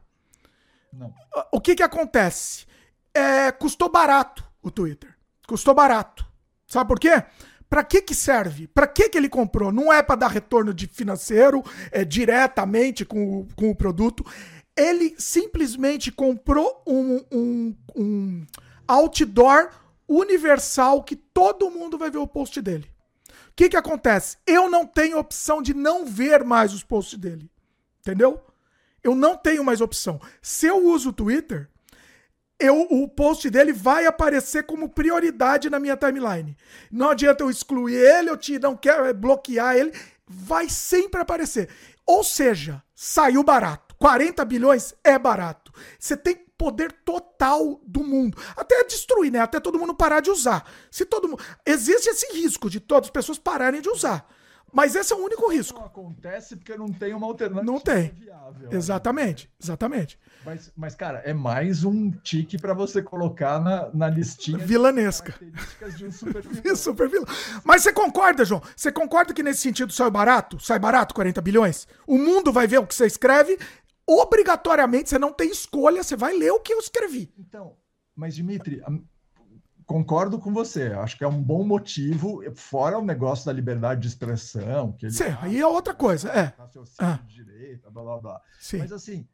Não. 0.93 1.12
O 1.51 1.61
que 1.61 1.75
que 1.75 1.83
acontece? 1.83 2.65
É, 3.12 3.51
custou 3.51 3.91
barato 3.91 4.45
o 4.62 4.71
Twitter. 4.71 5.12
Custou 5.49 5.75
barato. 5.75 6.25
Sabe 6.67 6.87
por 6.87 7.01
quê? 7.01 7.25
Para 7.69 7.83
que 7.83 8.01
que 8.01 8.15
serve? 8.15 8.69
Para 8.69 8.87
que 8.87 9.09
que 9.09 9.19
ele 9.19 9.29
comprou? 9.29 9.73
Não 9.73 9.93
é 9.93 10.01
para 10.01 10.15
dar 10.15 10.29
retorno 10.29 10.73
de 10.73 10.87
financeiro 10.87 11.65
é, 11.91 12.05
diretamente 12.05 13.05
com 13.05 13.41
o, 13.41 13.49
com 13.57 13.71
o 13.71 13.75
produto. 13.75 14.25
Ele 14.77 15.17
simplesmente 15.19 16.12
comprou 16.12 16.85
um, 16.87 17.25
um, 17.33 17.77
um 17.97 18.47
outdoor 18.87 19.71
universal 20.09 21.03
que 21.03 21.17
todo 21.17 21.71
mundo 21.71 21.99
vai 21.99 22.11
ver 22.11 22.19
o 22.19 22.29
post 22.29 22.61
dele. 22.62 22.89
O 23.49 23.53
que 23.57 23.71
que 23.71 23.77
acontece? 23.77 24.37
Eu 24.47 24.71
não 24.71 24.87
tenho 24.87 25.19
opção 25.19 25.61
de 25.61 25.75
não 25.75 26.07
ver 26.07 26.45
mais 26.45 26.73
os 26.73 26.85
posts 26.85 27.19
dele. 27.19 27.51
Entendeu? 28.06 28.40
Eu 29.03 29.17
não 29.17 29.37
tenho 29.37 29.65
mais 29.65 29.81
opção. 29.81 30.21
Se 30.40 30.65
eu 30.69 30.87
uso 30.87 31.08
o 31.08 31.12
Twitter, 31.12 31.69
eu, 32.56 32.83
o 32.83 33.08
post 33.08 33.51
dele 33.51 33.72
vai 33.72 34.06
aparecer 34.06 34.62
como 34.62 34.89
prioridade 34.89 35.69
na 35.69 35.81
minha 35.81 35.97
timeline. 35.97 36.56
Não 36.89 37.10
adianta 37.10 37.42
eu 37.42 37.51
excluir 37.51 37.97
ele, 37.97 38.31
eu 38.31 38.37
te 38.37 38.60
não 38.60 38.76
quero 38.76 39.12
bloquear 39.12 39.74
ele, 39.74 39.92
vai 40.24 40.69
sempre 40.69 41.21
aparecer. 41.21 41.69
Ou 42.06 42.22
seja, 42.22 42.81
saiu 42.94 43.42
barato. 43.42 43.97
40 43.99 44.44
bilhões 44.44 44.94
é 45.03 45.19
barato. 45.19 45.72
Você 45.99 46.17
tem 46.17 46.37
poder 46.56 46.92
total 47.05 47.81
do 47.85 48.05
mundo. 48.05 48.40
Até 48.56 48.85
destruir, 48.85 49.33
né? 49.33 49.40
Até 49.40 49.58
todo 49.58 49.81
mundo 49.81 49.97
parar 49.97 50.21
de 50.21 50.31
usar. 50.31 50.65
Se 50.92 51.05
todo 51.05 51.28
mundo. 51.28 51.42
Existe 51.67 52.08
esse 52.08 52.33
risco 52.35 52.71
de 52.71 52.78
todas 52.78 53.08
as 53.08 53.12
pessoas 53.12 53.37
pararem 53.37 53.81
de 53.81 53.89
usar. 53.89 54.28
Mas 54.73 54.95
esse 54.95 55.13
é 55.13 55.17
o 55.17 55.25
único 55.25 55.51
risco. 55.51 55.79
Não 55.79 55.87
acontece 55.87 56.57
porque 56.57 56.77
não 56.77 56.89
tem 56.93 57.15
uma 57.15 57.27
alternativa 57.27 57.65
Não 57.65 57.81
tem. 57.81 58.11
viável. 58.11 58.69
Exatamente, 58.71 59.51
exatamente. 59.63 60.19
Mas, 60.45 60.73
mas, 60.77 60.95
cara, 60.95 61.19
é 61.21 61.33
mais 61.33 61.83
um 61.85 62.11
tique 62.11 62.59
para 62.59 62.75
você 62.75 63.03
colocar 63.03 63.59
na, 63.61 63.91
na 63.95 64.09
listinha. 64.09 64.59
Vilanesca. 64.59 65.35
De 65.41 65.97
de 65.97 66.07
um 66.07 66.13
super 66.13 66.43
Super 66.77 67.09
vilão. 67.09 67.27
Mas 67.65 67.83
você 67.83 67.93
concorda, 67.93 68.45
João? 68.45 68.63
Você 68.77 68.93
concorda 68.93 69.33
que 69.33 69.43
nesse 69.43 69.61
sentido 69.63 69.93
sai 69.93 70.11
barato? 70.11 70.61
Sai 70.61 70.79
barato 70.79 71.15
40 71.15 71.41
bilhões? 71.41 71.89
O 72.07 72.19
mundo 72.19 72.53
vai 72.53 72.67
ver 72.67 72.79
o 72.79 72.87
que 72.87 72.95
você 72.95 73.07
escreve. 73.07 73.59
Obrigatoriamente, 74.07 75.09
você 75.11 75.19
não 75.19 75.33
tem 75.33 75.51
escolha, 75.51 76.03
você 76.03 76.15
vai 76.17 76.37
ler 76.37 76.51
o 76.53 76.61
que 76.61 76.73
eu 76.73 76.79
escrevi. 76.79 77.33
Então, 77.39 77.77
mas 78.15 78.35
Dimitri, 78.37 78.81
concordo 79.86 80.38
com 80.38 80.52
você. 80.52 80.88
Acho 80.92 81.17
que 81.17 81.24
é 81.24 81.28
um 81.28 81.42
bom 81.42 81.65
motivo, 81.65 82.42
fora 82.54 82.99
o 82.99 83.04
negócio 83.04 83.47
da 83.47 83.52
liberdade 83.52 84.01
de 84.02 84.08
expressão. 84.08 84.92
Que 84.92 85.06
ele 85.06 85.12
Sim, 85.12 85.35
aí 85.40 85.58
é 85.60 85.67
outra 85.67 85.94
coisa, 85.94 86.28
é. 86.31 86.52
Ah. 86.99 87.19
de 87.26 87.35
direita, 87.44 87.90
blá 87.90 88.02
blá 88.02 88.19
blá. 88.19 88.40
Sim. 88.60 88.78
Mas 88.78 88.92
assim, 88.92 89.26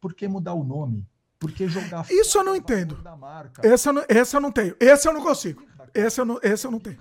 por 0.00 0.12
que 0.14 0.26
mudar 0.28 0.54
o 0.54 0.64
nome? 0.64 1.06
Por 1.38 1.52
que 1.52 1.68
jogar 1.68 2.04
Isso 2.10 2.36
eu 2.38 2.42
não 2.44 2.56
entendo. 2.56 2.96
da 2.96 3.14
marca? 3.16 3.64
Esse 3.66 3.88
eu 3.88 3.92
não, 3.92 4.04
esse 4.08 4.36
eu 4.36 4.40
não 4.40 4.50
tenho. 4.50 4.74
Esse 4.80 5.08
eu 5.08 5.12
não 5.12 5.22
consigo. 5.22 5.62
Esse 5.94 6.20
eu 6.20 6.24
não, 6.24 6.40
esse 6.42 6.66
eu 6.66 6.70
não 6.72 6.80
tenho. 6.80 6.98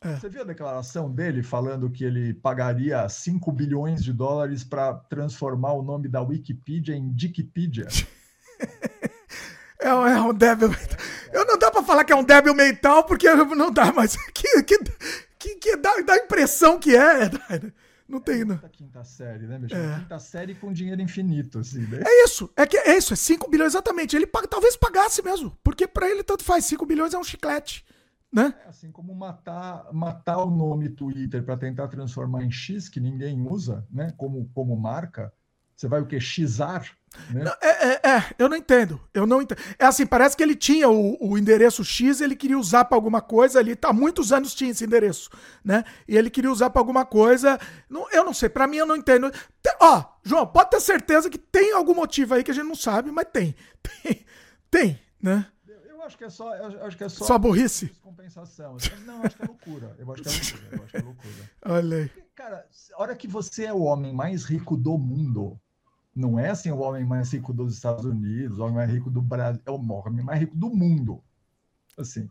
É. 0.00 0.14
Você 0.14 0.28
viu 0.28 0.42
a 0.42 0.44
declaração 0.44 1.10
dele 1.10 1.42
falando 1.42 1.90
que 1.90 2.04
ele 2.04 2.32
pagaria 2.34 3.08
5 3.08 3.50
bilhões 3.50 4.04
de 4.04 4.12
dólares 4.12 4.62
para 4.62 4.94
transformar 4.94 5.72
o 5.72 5.82
nome 5.82 6.06
da 6.06 6.20
Wikipedia 6.22 6.94
em 6.94 7.10
Dickpedia? 7.12 7.88
É, 9.80 9.94
um- 9.94 10.06
é 10.06 10.20
um 10.20 10.34
débil 10.34 10.68
mental. 10.70 10.98
Eu 11.32 11.44
não 11.46 11.58
dá 11.58 11.70
pra 11.70 11.82
falar 11.82 12.04
que 12.04 12.12
é 12.12 12.16
um 12.16 12.24
débil 12.24 12.54
mental, 12.54 13.04
porque 13.04 13.32
não 13.32 13.70
dá, 13.70 13.92
mas 13.92 14.16
que, 14.32 14.62
que, 14.62 14.78
que, 15.38 15.54
que 15.56 15.76
dá, 15.76 15.94
dá 16.04 16.14
a 16.14 16.18
impressão 16.18 16.78
que 16.78 16.96
é. 16.96 17.30
Não 18.08 18.20
tem, 18.20 18.42
não. 18.42 18.56
Quinta 18.72 19.04
série, 19.04 19.46
né, 19.46 19.58
bicho? 19.58 19.74
É. 19.74 19.98
Quinta 19.98 20.18
série 20.18 20.54
com 20.54 20.72
dinheiro 20.72 21.02
infinito, 21.02 21.58
assim, 21.58 21.80
né? 21.80 22.00
É 22.06 22.24
isso, 22.24 22.50
é 22.56 22.66
que 22.66 22.78
é 22.78 22.96
isso, 22.96 23.12
é 23.12 23.16
5 23.16 23.50
bilhões 23.50 23.74
exatamente. 23.74 24.16
Ele 24.16 24.26
paga, 24.26 24.48
talvez 24.48 24.78
pagasse 24.78 25.22
mesmo, 25.22 25.54
porque 25.62 25.86
pra 25.86 26.08
ele 26.08 26.24
tanto 26.24 26.42
faz, 26.42 26.64
5 26.64 26.86
bilhões 26.86 27.12
é 27.12 27.18
um 27.18 27.22
chiclete, 27.22 27.84
né? 28.32 28.54
É 28.64 28.68
assim 28.70 28.90
como 28.90 29.14
matar, 29.14 29.92
matar 29.92 30.38
o 30.38 30.50
nome 30.50 30.88
Twitter 30.88 31.44
para 31.44 31.58
tentar 31.58 31.86
transformar 31.88 32.42
em 32.42 32.50
X, 32.50 32.88
que 32.88 32.98
ninguém 32.98 33.46
usa, 33.46 33.86
né? 33.90 34.10
Como, 34.16 34.48
como 34.54 34.74
marca. 34.74 35.30
Você 35.78 35.86
vai 35.86 36.00
o 36.00 36.06
quê? 36.06 36.18
Xar? 36.18 36.90
Né? 37.30 37.44
É, 37.60 37.68
é, 37.68 38.00
é, 38.16 38.24
eu 38.36 38.48
não 38.48 38.56
entendo. 38.56 39.00
Eu 39.14 39.24
não 39.28 39.40
entendo. 39.40 39.60
É 39.78 39.86
assim, 39.86 40.04
parece 40.04 40.36
que 40.36 40.42
ele 40.42 40.56
tinha 40.56 40.88
o, 40.88 41.16
o 41.20 41.38
endereço 41.38 41.84
X, 41.84 42.20
ele 42.20 42.34
queria 42.34 42.58
usar 42.58 42.84
pra 42.86 42.96
alguma 42.96 43.20
coisa, 43.20 43.60
ele 43.60 43.76
tá 43.76 43.90
há 43.90 43.92
muitos 43.92 44.32
anos 44.32 44.54
tinha 44.54 44.72
esse 44.72 44.84
endereço, 44.84 45.30
né? 45.64 45.84
E 46.08 46.16
ele 46.16 46.30
queria 46.30 46.50
usar 46.50 46.70
pra 46.70 46.80
alguma 46.80 47.06
coisa. 47.06 47.60
Não, 47.88 48.10
eu 48.10 48.24
não 48.24 48.34
sei, 48.34 48.48
pra 48.48 48.66
mim 48.66 48.78
eu 48.78 48.86
não 48.86 48.96
entendo. 48.96 49.30
Tem- 49.62 49.76
ó, 49.80 50.04
João, 50.24 50.48
pode 50.48 50.70
ter 50.70 50.80
certeza 50.80 51.30
que 51.30 51.38
tem 51.38 51.72
algum 51.72 51.94
motivo 51.94 52.34
aí 52.34 52.42
que 52.42 52.50
a 52.50 52.54
gente 52.54 52.66
não 52.66 52.74
sabe, 52.74 53.12
mas 53.12 53.26
tem. 53.32 53.54
Tem, 54.02 54.26
tem 54.70 55.00
né? 55.22 55.46
Eu 55.88 56.02
acho 56.02 56.18
que 56.18 56.24
é 56.24 56.28
só. 56.30 56.52
Acho 56.82 56.96
que 56.96 57.04
é 57.04 57.08
só, 57.08 57.24
Só 57.24 57.38
burrice? 57.38 57.86
Descompensação. 57.86 58.76
Não, 59.06 59.22
acho 59.22 59.36
que 59.36 59.42
é 59.42 59.46
loucura. 59.46 59.96
Eu 59.96 60.12
acho 60.12 60.22
que 60.22 60.28
é 60.28 60.32
loucura. 60.32 60.76
Eu 60.76 60.82
acho 60.82 60.90
que 60.90 60.96
é 60.96 61.02
loucura. 61.02 61.50
Olha 61.64 61.96
aí. 61.98 62.10
Cara, 62.34 62.66
a 62.94 63.02
hora 63.02 63.16
que 63.16 63.28
você 63.28 63.64
é 63.64 63.72
o 63.72 63.82
homem 63.82 64.12
mais 64.12 64.44
rico 64.44 64.76
do 64.76 64.96
mundo, 64.98 65.58
não 66.18 66.38
é 66.38 66.50
assim 66.50 66.70
o 66.70 66.80
homem 66.80 67.04
mais 67.04 67.32
rico 67.32 67.52
dos 67.52 67.74
Estados 67.74 68.04
Unidos, 68.04 68.58
o 68.58 68.62
homem 68.62 68.74
mais 68.74 68.90
rico 68.90 69.10
do 69.10 69.22
Brasil, 69.22 69.62
é 69.64 69.70
o 69.70 69.74
homem 69.74 70.24
mais 70.24 70.40
rico 70.40 70.56
do 70.56 70.68
mundo. 70.68 71.22
Assim. 71.96 72.28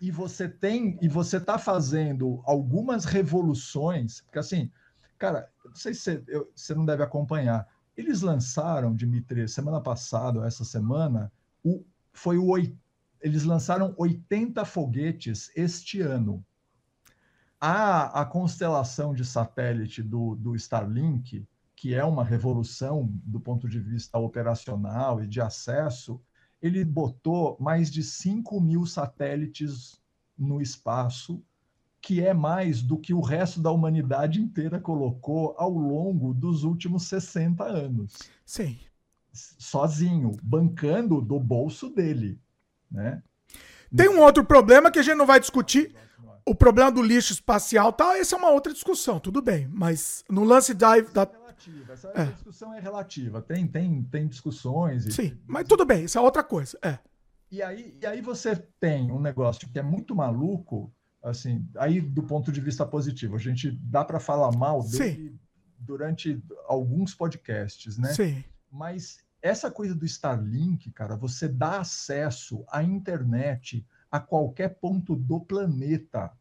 E 0.00 0.10
você 0.10 0.48
tem, 0.48 0.98
e 1.00 1.08
você 1.08 1.40
tá 1.40 1.58
fazendo 1.58 2.42
algumas 2.44 3.04
revoluções, 3.06 4.20
porque 4.20 4.38
assim, 4.38 4.70
cara, 5.18 5.50
não 5.64 5.74
sei 5.74 5.94
se 5.94 6.00
você, 6.00 6.46
você 6.54 6.74
não 6.74 6.84
deve 6.84 7.02
acompanhar. 7.02 7.66
Eles 7.96 8.20
lançaram, 8.20 8.94
Dimitri, 8.94 9.48
semana 9.48 9.80
passada, 9.80 10.46
essa 10.46 10.64
semana, 10.64 11.32
o, 11.64 11.82
foi 12.12 12.36
o 12.36 12.56
eles 13.20 13.44
lançaram 13.44 13.94
80 13.96 14.64
foguetes 14.66 15.50
este 15.56 16.02
ano 16.02 16.44
a, 17.66 18.20
a 18.20 18.26
constelação 18.26 19.14
de 19.14 19.24
satélite 19.24 20.02
do, 20.02 20.34
do 20.34 20.54
Starlink, 20.54 21.46
que 21.76 21.94
é 21.94 22.04
uma 22.04 22.24
revolução 22.24 23.10
do 23.24 23.40
ponto 23.40 23.68
de 23.68 23.80
vista 23.80 24.18
operacional 24.18 25.22
e 25.22 25.26
de 25.26 25.40
acesso, 25.40 26.20
ele 26.62 26.84
botou 26.84 27.56
mais 27.60 27.90
de 27.90 28.02
5 28.02 28.60
mil 28.60 28.86
satélites 28.86 30.00
no 30.36 30.60
espaço, 30.62 31.42
que 32.00 32.22
é 32.22 32.34
mais 32.34 32.82
do 32.82 32.98
que 32.98 33.14
o 33.14 33.20
resto 33.20 33.60
da 33.60 33.70
humanidade 33.70 34.40
inteira 34.40 34.80
colocou 34.80 35.54
ao 35.58 35.70
longo 35.70 36.32
dos 36.34 36.64
últimos 36.64 37.04
60 37.04 37.64
anos. 37.64 38.14
Sim. 38.44 38.78
Sozinho, 39.32 40.32
bancando 40.42 41.20
do 41.20 41.40
bolso 41.40 41.90
dele. 41.90 42.38
Né? 42.90 43.22
Tem 43.94 44.08
um 44.08 44.20
outro 44.20 44.44
problema 44.44 44.90
que 44.90 44.98
a 44.98 45.02
gente 45.02 45.16
não 45.16 45.26
vai 45.26 45.40
discutir. 45.40 45.94
O 46.46 46.54
problema 46.54 46.92
do 46.92 47.02
lixo 47.02 47.32
espacial 47.32 47.92
tal, 47.92 48.12
essa 48.12 48.36
é 48.36 48.38
uma 48.38 48.50
outra 48.50 48.72
discussão, 48.72 49.18
tudo 49.18 49.40
bem. 49.40 49.68
Mas 49.72 50.24
no 50.28 50.44
lance 50.44 50.74
da. 50.74 51.00
da 51.00 51.26
Essa, 51.88 52.12
É. 52.14 52.26
discussão 52.26 52.72
é 52.74 52.80
relativa. 52.80 53.40
Tem, 53.42 53.66
tem, 53.66 54.02
tem 54.04 54.26
discussões. 54.28 55.06
e- 55.06 55.12
sim, 55.12 55.38
mas 55.46 55.66
tudo 55.66 55.84
bem, 55.84 56.04
isso 56.04 56.18
é 56.18 56.20
outra 56.20 56.42
coisa. 56.42 56.78
É. 56.82 56.98
E 57.50 57.62
aí, 57.62 57.96
e 58.00 58.06
aí 58.06 58.20
você 58.20 58.56
tem 58.80 59.10
um 59.12 59.20
negócio 59.20 59.68
que 59.68 59.78
é 59.78 59.82
muito 59.82 60.14
maluco, 60.14 60.92
assim, 61.22 61.66
aí 61.76 62.00
do 62.00 62.22
ponto 62.22 62.50
de 62.50 62.60
vista 62.60 62.84
positivo, 62.84 63.36
a 63.36 63.38
gente 63.38 63.70
dá 63.70 64.04
para 64.04 64.18
falar 64.18 64.50
mal 64.56 64.82
dele 64.82 65.38
durante 65.78 66.42
alguns 66.66 67.14
podcasts, 67.14 67.96
né? 67.98 68.12
Sim. 68.12 68.42
Mas 68.70 69.18
essa 69.40 69.70
coisa 69.70 69.94
do 69.94 70.04
Starlink, 70.04 70.90
cara, 70.90 71.16
você 71.16 71.46
dá 71.46 71.80
acesso 71.80 72.64
à 72.68 72.82
internet 72.82 73.86
a 74.10 74.18
qualquer 74.18 74.70
ponto 74.80 75.14
do 75.14 75.40
planeta 75.40 76.32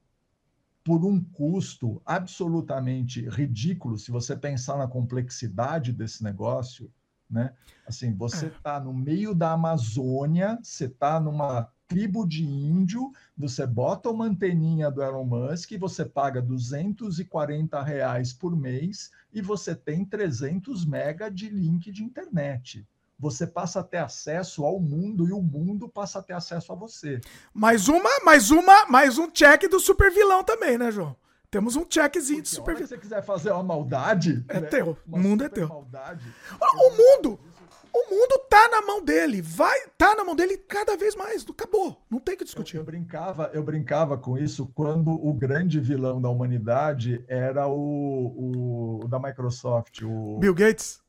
por 0.83 1.06
um 1.06 1.24
custo 1.24 2.01
absolutamente 2.06 3.28
ridículo, 3.30 3.98
se 3.98 4.12
você 4.12 4.35
pensar 4.35 4.78
na 4.78 4.88
complexidade 4.88 5.94
desse 5.94 6.24
negócio, 6.24 6.92
né? 7.30 7.53
Assim, 7.88 8.14
você 8.14 8.48
está 8.48 8.80
no 8.80 8.94
meio 8.94 9.33
da 9.33 9.53
Amazônia, 9.53 10.60
você 10.62 10.85
está 10.85 11.19
numa 11.19 11.72
tribo 11.88 12.28
de 12.28 12.44
índio, 12.44 13.12
você 13.38 13.66
bota 13.67 14.10
uma 14.10 14.26
anteninha 14.26 14.90
do 14.90 15.01
Elon 15.01 15.26
Musk, 15.26 15.72
você 15.80 16.03
paga 16.03 16.42
240 16.42 17.82
reais 17.82 18.33
por 18.33 18.56
mês 18.56 19.12
e 19.32 19.42
você 19.42 19.76
tem 19.76 20.03
300 20.03 20.85
mega 20.85 21.30
de 21.30 21.49
link 21.49 21.92
de 21.92 22.03
internet. 22.03 22.85
Você 23.19 23.47
passa 23.47 23.79
a 23.79 23.83
ter 23.83 23.97
acesso 23.99 24.65
ao 24.65 24.79
mundo 24.79 25.28
e 25.28 25.31
o 25.31 25.42
mundo 25.42 25.88
passa 25.88 26.19
a 26.19 26.24
ter 26.24 26.33
acesso 26.33 26.72
a 26.72 26.76
você. 26.76 27.22
Mais 27.53 27.88
uma, 27.88 28.10
mais 28.24 28.51
uma, 28.51 28.85
mais 28.88 29.17
um 29.17 29.29
check 29.29 29.69
do 29.69 29.79
super 29.79 30.12
vilão 30.12 30.44
também, 30.44 30.78
né, 30.78 30.92
João? 30.92 31.15
Temos 31.49 31.76
um 31.76 31.85
checkzinho 31.88 32.42
de 32.42 32.49
Se 32.49 32.56
super 32.56 32.76
você 32.76 32.97
quiser 32.97 33.22
fazer 33.22 33.51
uma 33.51 33.62
maldade, 33.63 34.44
É 34.49 34.60
né? 34.60 34.67
teu, 34.67 34.90
o 34.90 34.97
Uma 35.08 35.19
mundo 35.19 35.44
é 35.44 35.49
teu. 35.49 35.67
Maldade, 35.69 36.26
O 36.60 36.90
mundo, 36.90 37.40
o 37.94 38.10
mundo 38.10 38.40
tá 38.49 38.67
na 38.69 38.81
mão 38.81 39.03
dele, 39.06 39.40
vai, 39.40 39.79
tá 39.96 40.15
na 40.15 40.24
mão 40.24 40.35
dele 40.35 40.58
cada 40.58 40.97
vez 40.97 41.15
mais, 41.15 41.46
acabou, 41.47 42.01
não 42.10 42.19
tem 42.19 42.35
que 42.35 42.44
discutir. 42.44 42.78
Eu, 42.78 42.81
eu 42.81 42.85
brincava, 42.85 43.51
eu 43.53 43.62
brincava 43.62 44.17
com 44.17 44.35
isso 44.35 44.65
quando 44.74 45.12
o 45.12 45.31
grande 45.31 45.79
vilão 45.79 46.19
da 46.19 46.28
humanidade 46.28 47.24
era 47.28 47.67
o, 47.67 49.01
o 49.03 49.08
da 49.08 49.19
Microsoft, 49.19 50.01
o 50.01 50.40
Bill 50.40 50.56
Gates. 50.56 51.03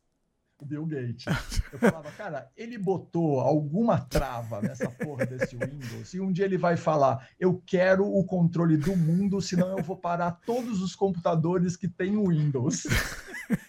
Bill 0.62 0.86
Gates. 0.86 1.24
Eu 1.72 1.78
falava, 1.78 2.10
cara, 2.12 2.50
ele 2.56 2.78
botou 2.78 3.40
alguma 3.40 3.98
trava 3.98 4.60
nessa 4.60 4.90
porra 4.90 5.26
desse 5.26 5.56
Windows 5.56 6.14
e 6.14 6.20
um 6.20 6.32
dia 6.32 6.44
ele 6.44 6.58
vai 6.58 6.76
falar: 6.76 7.28
eu 7.38 7.62
quero 7.66 8.06
o 8.06 8.24
controle 8.24 8.76
do 8.76 8.96
mundo, 8.96 9.40
senão 9.40 9.76
eu 9.76 9.82
vou 9.82 9.96
parar 9.96 10.32
todos 10.44 10.82
os 10.82 10.94
computadores 10.94 11.76
que 11.76 11.88
têm 11.88 12.16
o 12.16 12.28
Windows. 12.28 12.84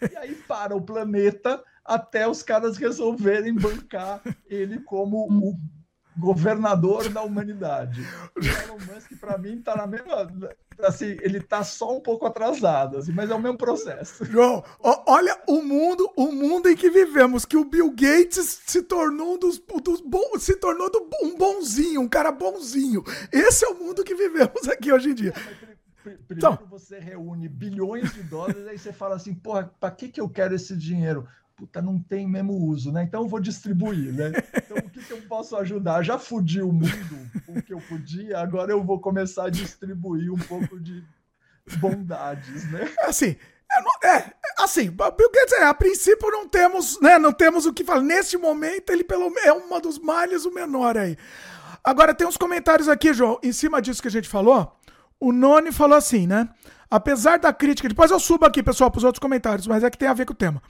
E 0.09 0.15
aí 0.17 0.35
para 0.47 0.75
o 0.75 0.81
planeta 0.81 1.61
até 1.83 2.27
os 2.27 2.41
caras 2.41 2.77
resolverem 2.77 3.53
bancar 3.53 4.21
ele 4.47 4.79
como 4.79 5.27
o 5.27 5.55
governador 6.17 7.09
da 7.09 7.21
humanidade. 7.21 8.01
O 8.35 8.39
Elon 8.39 8.79
Musk, 8.93 9.11
para 9.19 9.37
mim, 9.37 9.61
tá 9.61 9.75
na 9.75 9.87
mesma. 9.87 10.29
Assim, 10.79 11.17
ele 11.21 11.39
tá 11.41 11.63
só 11.63 11.95
um 11.95 12.01
pouco 12.01 12.25
atrasado, 12.25 12.97
assim, 12.97 13.13
mas 13.13 13.29
é 13.31 13.35
o 13.35 13.39
mesmo 13.39 13.57
processo. 13.57 14.25
João, 14.25 14.63
olha 14.81 15.37
o 15.47 15.61
mundo, 15.61 16.11
o 16.17 16.31
mundo 16.31 16.67
em 16.69 16.75
que 16.75 16.89
vivemos, 16.89 17.45
que 17.45 17.55
o 17.55 17.63
Bill 17.63 17.89
Gates 17.91 18.61
se 18.65 18.81
tornou 18.83 19.35
um 19.35 19.39
dos, 19.39 19.57
dos 19.81 20.01
bons, 20.01 20.43
se 20.43 20.55
tornou 20.57 20.91
do- 20.91 21.09
um 21.23 21.37
bonzinho, 21.37 22.01
um 22.01 22.09
cara 22.09 22.31
bonzinho. 22.31 23.03
Esse 23.31 23.65
é 23.65 23.69
o 23.69 23.75
mundo 23.75 24.03
que 24.03 24.13
vivemos 24.15 24.67
aqui 24.67 24.91
hoje 24.91 25.11
em 25.11 25.13
dia. 25.13 25.33
Primeiro 26.03 26.25
Então. 26.29 26.59
você 26.69 26.99
reúne 26.99 27.47
bilhões 27.49 28.13
de 28.13 28.21
dólares, 28.23 28.67
aí 28.67 28.77
você 28.77 28.91
fala 28.93 29.15
assim, 29.15 29.33
porra, 29.33 29.73
pra 29.79 29.89
que, 29.89 30.09
que 30.09 30.19
eu 30.21 30.29
quero 30.29 30.53
esse 30.53 30.75
dinheiro? 30.75 31.25
Puta, 31.55 31.81
não 31.81 31.99
tem 31.99 32.27
mesmo 32.27 32.53
uso, 32.53 32.91
né? 32.91 33.03
Então 33.03 33.23
eu 33.23 33.27
vou 33.27 33.39
distribuir, 33.39 34.13
né? 34.13 34.31
Então 34.55 34.77
o 34.77 34.89
que, 34.89 35.03
que 35.03 35.13
eu 35.13 35.21
posso 35.23 35.55
ajudar? 35.55 36.03
Já 36.03 36.19
fudi 36.19 36.61
o 36.61 36.71
mundo 36.71 37.25
o 37.47 37.61
que 37.61 37.73
eu 37.73 37.79
podia, 37.79 38.39
agora 38.39 38.71
eu 38.71 38.83
vou 38.83 38.99
começar 38.99 39.45
a 39.45 39.49
distribuir 39.49 40.31
um 40.31 40.38
pouco 40.38 40.79
de 40.79 41.03
bondades, 41.79 42.69
né? 42.71 42.89
Assim, 43.01 43.35
é, 44.03 44.07
é, 44.07 44.33
assim, 44.59 44.91
quer 44.91 45.45
dizer, 45.45 45.63
a 45.63 45.73
princípio 45.73 46.29
não 46.29 46.47
temos, 46.47 46.99
né, 47.01 47.17
não 47.17 47.31
temos 47.31 47.65
o 47.65 47.73
que 47.73 47.83
falar. 47.83 48.01
Neste 48.01 48.38
momento, 48.38 48.89
ele 48.91 49.03
pelo 49.03 49.33
é 49.39 49.51
uma 49.51 49.79
dos 49.79 49.97
males 49.97 50.45
o 50.45 50.53
menor 50.53 50.97
aí. 50.97 51.17
Agora 51.83 52.13
tem 52.13 52.27
uns 52.27 52.38
comentários 52.38 52.89
aqui, 52.89 53.13
João, 53.13 53.39
em 53.43 53.51
cima 53.51 53.81
disso 53.81 54.01
que 54.01 54.07
a 54.07 54.11
gente 54.11 54.29
falou. 54.29 54.75
O 55.19 55.31
Noni 55.31 55.71
falou 55.71 55.97
assim, 55.97 56.27
né? 56.27 56.49
Apesar 56.89 57.39
da 57.39 57.51
crítica, 57.51 57.89
depois 57.89 58.11
eu 58.11 58.19
subo 58.19 58.45
aqui, 58.45 58.61
pessoal, 58.61 58.91
para 58.91 58.99
os 58.99 59.03
outros 59.03 59.19
comentários, 59.19 59.67
mas 59.67 59.83
é 59.83 59.89
que 59.89 59.97
tem 59.97 60.07
a 60.07 60.13
ver 60.13 60.25
com 60.25 60.33
o 60.33 60.35
tema. 60.35 60.61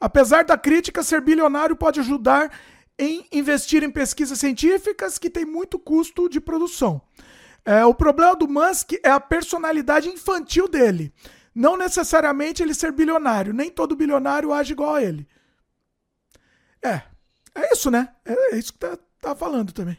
Apesar 0.00 0.44
da 0.44 0.56
crítica, 0.56 1.02
ser 1.02 1.20
bilionário 1.20 1.76
pode 1.76 2.00
ajudar 2.00 2.50
em 2.98 3.26
investir 3.30 3.82
em 3.82 3.90
pesquisas 3.90 4.38
científicas 4.38 5.18
que 5.18 5.30
tem 5.30 5.44
muito 5.44 5.78
custo 5.78 6.28
de 6.28 6.40
produção. 6.40 7.00
É, 7.64 7.84
o 7.84 7.94
problema 7.94 8.34
do 8.34 8.48
Musk 8.48 8.92
é 9.04 9.10
a 9.10 9.20
personalidade 9.20 10.08
infantil 10.08 10.66
dele. 10.68 11.12
Não 11.54 11.76
necessariamente 11.76 12.62
ele 12.62 12.72
ser 12.74 12.92
bilionário. 12.92 13.52
Nem 13.52 13.70
todo 13.70 13.94
bilionário 13.96 14.52
age 14.52 14.72
igual 14.72 14.94
a 14.94 15.02
ele. 15.02 15.28
É. 16.82 17.02
É 17.54 17.72
isso, 17.72 17.90
né? 17.90 18.08
É 18.24 18.56
isso 18.56 18.72
que 18.72 18.78
tá, 18.78 18.96
tá 19.20 19.34
falando 19.34 19.72
também. 19.72 19.98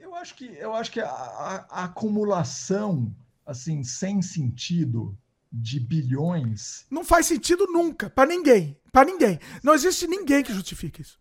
Eu 0.00 0.14
acho 0.14 0.34
que, 0.34 0.46
eu 0.58 0.74
acho 0.74 0.90
que 0.90 1.00
a, 1.00 1.06
a- 1.08 1.66
a 1.70 1.84
acumulação, 1.84 3.14
assim, 3.46 3.82
sem 3.84 4.20
sentido 4.20 5.16
de 5.52 5.78
bilhões. 5.78 6.84
Não 6.90 7.04
faz 7.04 7.26
sentido 7.26 7.66
nunca. 7.66 8.10
Pra 8.10 8.26
ninguém. 8.26 8.76
Pra 8.92 9.04
ninguém. 9.04 9.38
Não 9.62 9.74
existe 9.74 10.06
ninguém 10.06 10.42
que 10.42 10.52
justifique 10.52 11.02
isso. 11.02 11.18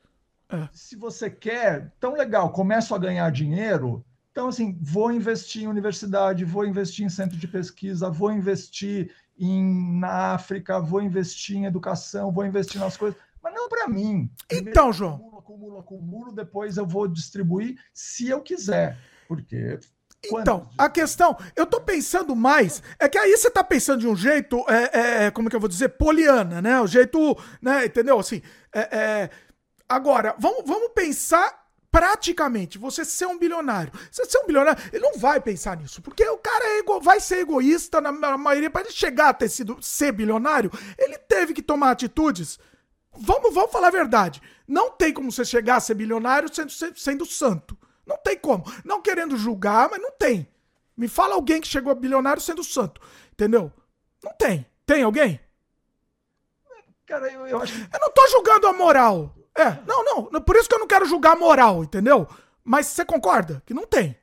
Se 0.72 0.96
você 0.96 1.30
quer, 1.30 1.94
tão 2.00 2.14
legal, 2.14 2.52
começo 2.52 2.94
a 2.94 2.98
ganhar 2.98 3.30
dinheiro. 3.32 4.06
Então, 4.32 4.48
assim, 4.48 4.78
vou 4.82 5.12
investir 5.12 5.64
em 5.64 5.68
universidade, 5.68 6.46
vou 6.46 6.66
investir 6.66 7.06
em 7.06 7.10
centro 7.10 7.38
de 7.38 7.48
pesquisa, 7.48 8.10
vou 8.10 8.32
investir 8.32 9.12
em, 9.38 10.00
na 10.00 10.34
África, 10.34 10.80
vou 10.80 11.02
investir 11.02 11.58
em 11.58 11.66
educação, 11.66 12.32
vou 12.32 12.46
investir 12.46 12.80
nas 12.80 12.98
coisas, 12.98 13.20
mas 13.42 13.54
não 13.54 13.70
para 13.70 13.88
mim. 13.88 14.30
Então, 14.52 14.92
João. 14.92 15.16
Acumulo, 15.16 15.38
acumulo, 15.38 15.80
acumulo, 15.80 16.32
depois 16.34 16.78
eu 16.78 16.86
vou 16.86 17.08
distribuir 17.08 17.80
se 17.94 18.28
eu 18.28 18.42
quiser. 18.42 18.98
Porque. 19.28 19.80
Então, 20.42 20.70
a 20.78 20.90
questão, 20.90 21.38
eu 21.56 21.66
tô 21.66 21.80
pensando 21.82 22.36
mais, 22.36 22.82
é 23.00 23.08
que 23.10 23.18
aí 23.18 23.36
você 23.36 23.50
tá 23.50 23.64
pensando 23.64 24.00
de 24.00 24.08
um 24.08 24.16
jeito, 24.16 24.64
é, 24.70 25.26
é, 25.26 25.32
como 25.32 25.50
que 25.50 25.56
eu 25.56 25.60
vou 25.60 25.70
dizer, 25.70 25.90
poliana, 25.90 26.62
né? 26.62 26.80
O 26.82 26.88
jeito, 26.88 27.38
né, 27.62 27.86
entendeu? 27.86 28.20
Assim, 28.20 28.42
é, 28.74 28.80
é, 28.98 29.30
agora, 29.88 30.36
vamos, 30.40 30.64
vamos 30.66 30.92
pensar 30.94 31.64
praticamente, 31.92 32.78
você 32.78 33.06
ser 33.06 33.26
um 33.26 33.38
bilionário. 33.38 33.92
Você 34.12 34.26
ser 34.26 34.40
um 34.40 34.46
bilionário, 34.48 34.84
ele 34.92 35.02
não 35.02 35.18
vai 35.18 35.40
pensar 35.40 35.78
nisso, 35.78 36.02
porque 36.02 36.28
o 36.28 36.38
cara 36.38 36.66
é 36.66 36.80
ego- 36.80 37.00
vai 37.00 37.20
ser 37.22 37.40
egoísta 37.40 38.02
na, 38.02 38.12
na 38.12 38.38
maioria, 38.38 38.70
para 38.70 38.82
ele 38.82 38.92
chegar 38.92 39.30
a 39.30 39.34
ter 39.34 39.48
sido, 39.48 39.78
ser 39.82 40.12
bilionário, 40.12 40.70
ele 40.98 41.18
teve 41.18 41.54
que 41.54 41.62
tomar 41.62 41.92
atitudes 41.92 42.60
Vamos, 43.18 43.54
vamos 43.54 43.72
falar 43.72 43.88
a 43.88 43.92
verdade. 43.92 44.42
Não 44.68 44.92
tem 44.92 45.14
como 45.14 45.32
você 45.32 45.46
chegar 45.46 45.78
a 45.78 45.80
ser 45.80 45.94
bilionário 45.94 46.54
sendo, 46.54 46.70
sendo 46.98 47.26
santo. 47.26 47.78
Não 48.06 48.18
tem 48.18 48.38
como. 48.38 48.64
Não 48.84 49.02
querendo 49.02 49.38
julgar, 49.38 49.90
mas 49.90 50.02
não 50.02 50.12
tem. 50.12 50.48
Me 50.96 51.08
fala 51.08 51.36
alguém 51.36 51.60
que 51.60 51.68
chegou 51.68 51.92
a 51.92 51.96
bilionário 51.96 52.42
sendo 52.42 52.64
santo. 52.64 53.02
Entendeu? 53.32 53.72
Não 54.24 54.34
tem. 54.34 54.66
Tem 54.86 55.04
alguém? 55.04 55.40
Cara, 57.06 57.32
eu, 57.32 57.48
eu 57.48 57.62
acho. 57.62 57.74
Eu 57.74 58.00
não 58.00 58.12
tô 58.12 58.28
julgando 58.30 58.68
a 58.68 58.74
moral. 58.74 59.36
É, 59.56 59.80
não, 59.86 60.04
não. 60.04 60.42
Por 60.42 60.56
isso 60.56 60.68
que 60.68 60.76
eu 60.76 60.80
não 60.80 60.88
quero 60.88 61.06
julgar 61.06 61.34
a 61.34 61.40
moral, 61.40 61.84
entendeu? 61.84 62.28
Mas 62.64 62.88
você 62.88 63.06
concorda 63.06 63.62
que 63.66 63.74
não 63.74 63.86
tem? 63.86 64.18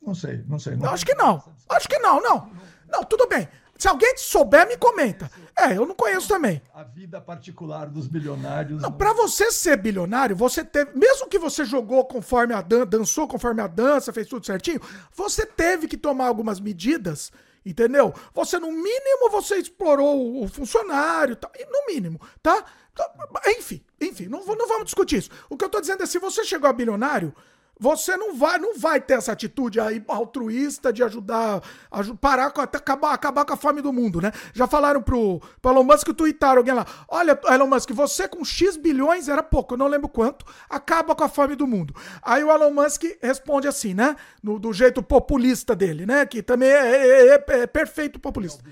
Não 0.00 0.14
sei, 0.14 0.44
não 0.48 0.58
sei. 0.58 0.74
Eu 0.74 0.90
acho 0.90 1.06
que 1.06 1.14
não. 1.14 1.42
Acho 1.68 1.88
que 1.88 1.98
não, 1.98 2.20
não. 2.20 2.52
Não, 2.88 3.04
tudo 3.04 3.28
bem. 3.28 3.48
Se 3.82 3.88
alguém 3.88 4.16
souber, 4.16 4.68
me 4.68 4.76
comenta. 4.76 5.28
É, 5.58 5.76
eu 5.76 5.84
não 5.84 5.92
conheço 5.96 6.28
também. 6.28 6.62
A 6.72 6.84
vida 6.84 7.20
particular 7.20 7.86
dos 7.90 8.06
bilionários. 8.06 8.80
Não, 8.80 8.92
pra 8.92 9.12
você 9.12 9.50
ser 9.50 9.76
bilionário, 9.76 10.36
você 10.36 10.64
teve. 10.64 10.96
Mesmo 10.96 11.26
que 11.28 11.36
você 11.36 11.64
jogou 11.64 12.04
conforme 12.04 12.54
a 12.54 12.60
dan 12.62 12.86
dançou 12.86 13.26
conforme 13.26 13.60
a 13.60 13.66
dança, 13.66 14.12
fez 14.12 14.28
tudo 14.28 14.46
certinho, 14.46 14.80
você 15.12 15.44
teve 15.44 15.88
que 15.88 15.96
tomar 15.96 16.28
algumas 16.28 16.60
medidas, 16.60 17.32
entendeu? 17.66 18.14
Você, 18.32 18.56
no 18.56 18.70
mínimo, 18.70 19.28
você 19.32 19.56
explorou 19.56 20.44
o- 20.44 20.46
funcionário, 20.46 21.34
tá? 21.34 21.50
No 21.68 21.92
mínimo, 21.92 22.20
tá? 22.40 22.64
Tá, 22.94 23.10
Enfim, 23.48 23.82
enfim, 24.00 24.26
não, 24.28 24.46
não 24.46 24.68
vamos 24.68 24.84
discutir 24.84 25.16
isso. 25.16 25.30
O 25.50 25.56
que 25.56 25.64
eu 25.64 25.68
tô 25.68 25.80
dizendo 25.80 26.04
é, 26.04 26.06
se 26.06 26.20
você 26.20 26.44
chegou 26.44 26.70
a 26.70 26.72
bilionário, 26.72 27.34
você 27.82 28.16
não 28.16 28.36
vai, 28.36 28.58
não 28.60 28.78
vai 28.78 29.00
ter 29.00 29.14
essa 29.14 29.32
atitude 29.32 29.80
aí 29.80 30.00
altruísta 30.06 30.92
de 30.92 31.02
ajudar, 31.02 31.60
aju- 31.90 32.14
parar 32.16 32.52
com, 32.52 32.60
até 32.60 32.78
acabar, 32.78 33.12
acabar 33.12 33.44
com 33.44 33.52
a 33.54 33.56
fome 33.56 33.82
do 33.82 33.92
mundo, 33.92 34.20
né? 34.20 34.30
Já 34.54 34.68
falaram 34.68 35.02
pro, 35.02 35.40
pro 35.60 35.72
Elon 35.72 35.82
Musk, 35.82 36.08
tweetaram 36.14 36.58
alguém 36.58 36.74
lá, 36.74 36.86
olha, 37.08 37.36
Elon 37.46 37.66
Musk, 37.66 37.90
você 37.90 38.28
com 38.28 38.44
X 38.44 38.76
bilhões, 38.76 39.28
era 39.28 39.42
pouco, 39.42 39.74
eu 39.74 39.78
não 39.78 39.88
lembro 39.88 40.08
quanto, 40.08 40.46
acaba 40.70 41.14
com 41.16 41.24
a 41.24 41.28
fome 41.28 41.56
do 41.56 41.66
mundo. 41.66 41.92
Aí 42.22 42.44
o 42.44 42.50
Elon 42.52 42.70
Musk 42.70 43.02
responde 43.20 43.66
assim, 43.66 43.94
né? 43.94 44.14
No- 44.40 44.60
do 44.60 44.72
jeito 44.72 45.02
populista 45.02 45.74
dele, 45.74 46.06
né? 46.06 46.24
Que 46.24 46.40
também 46.40 46.68
é, 46.68 46.96
é- 47.08 47.28
é- 47.34 47.44
é 47.62 47.66
perfeito 47.66 48.20
populista. 48.20 48.62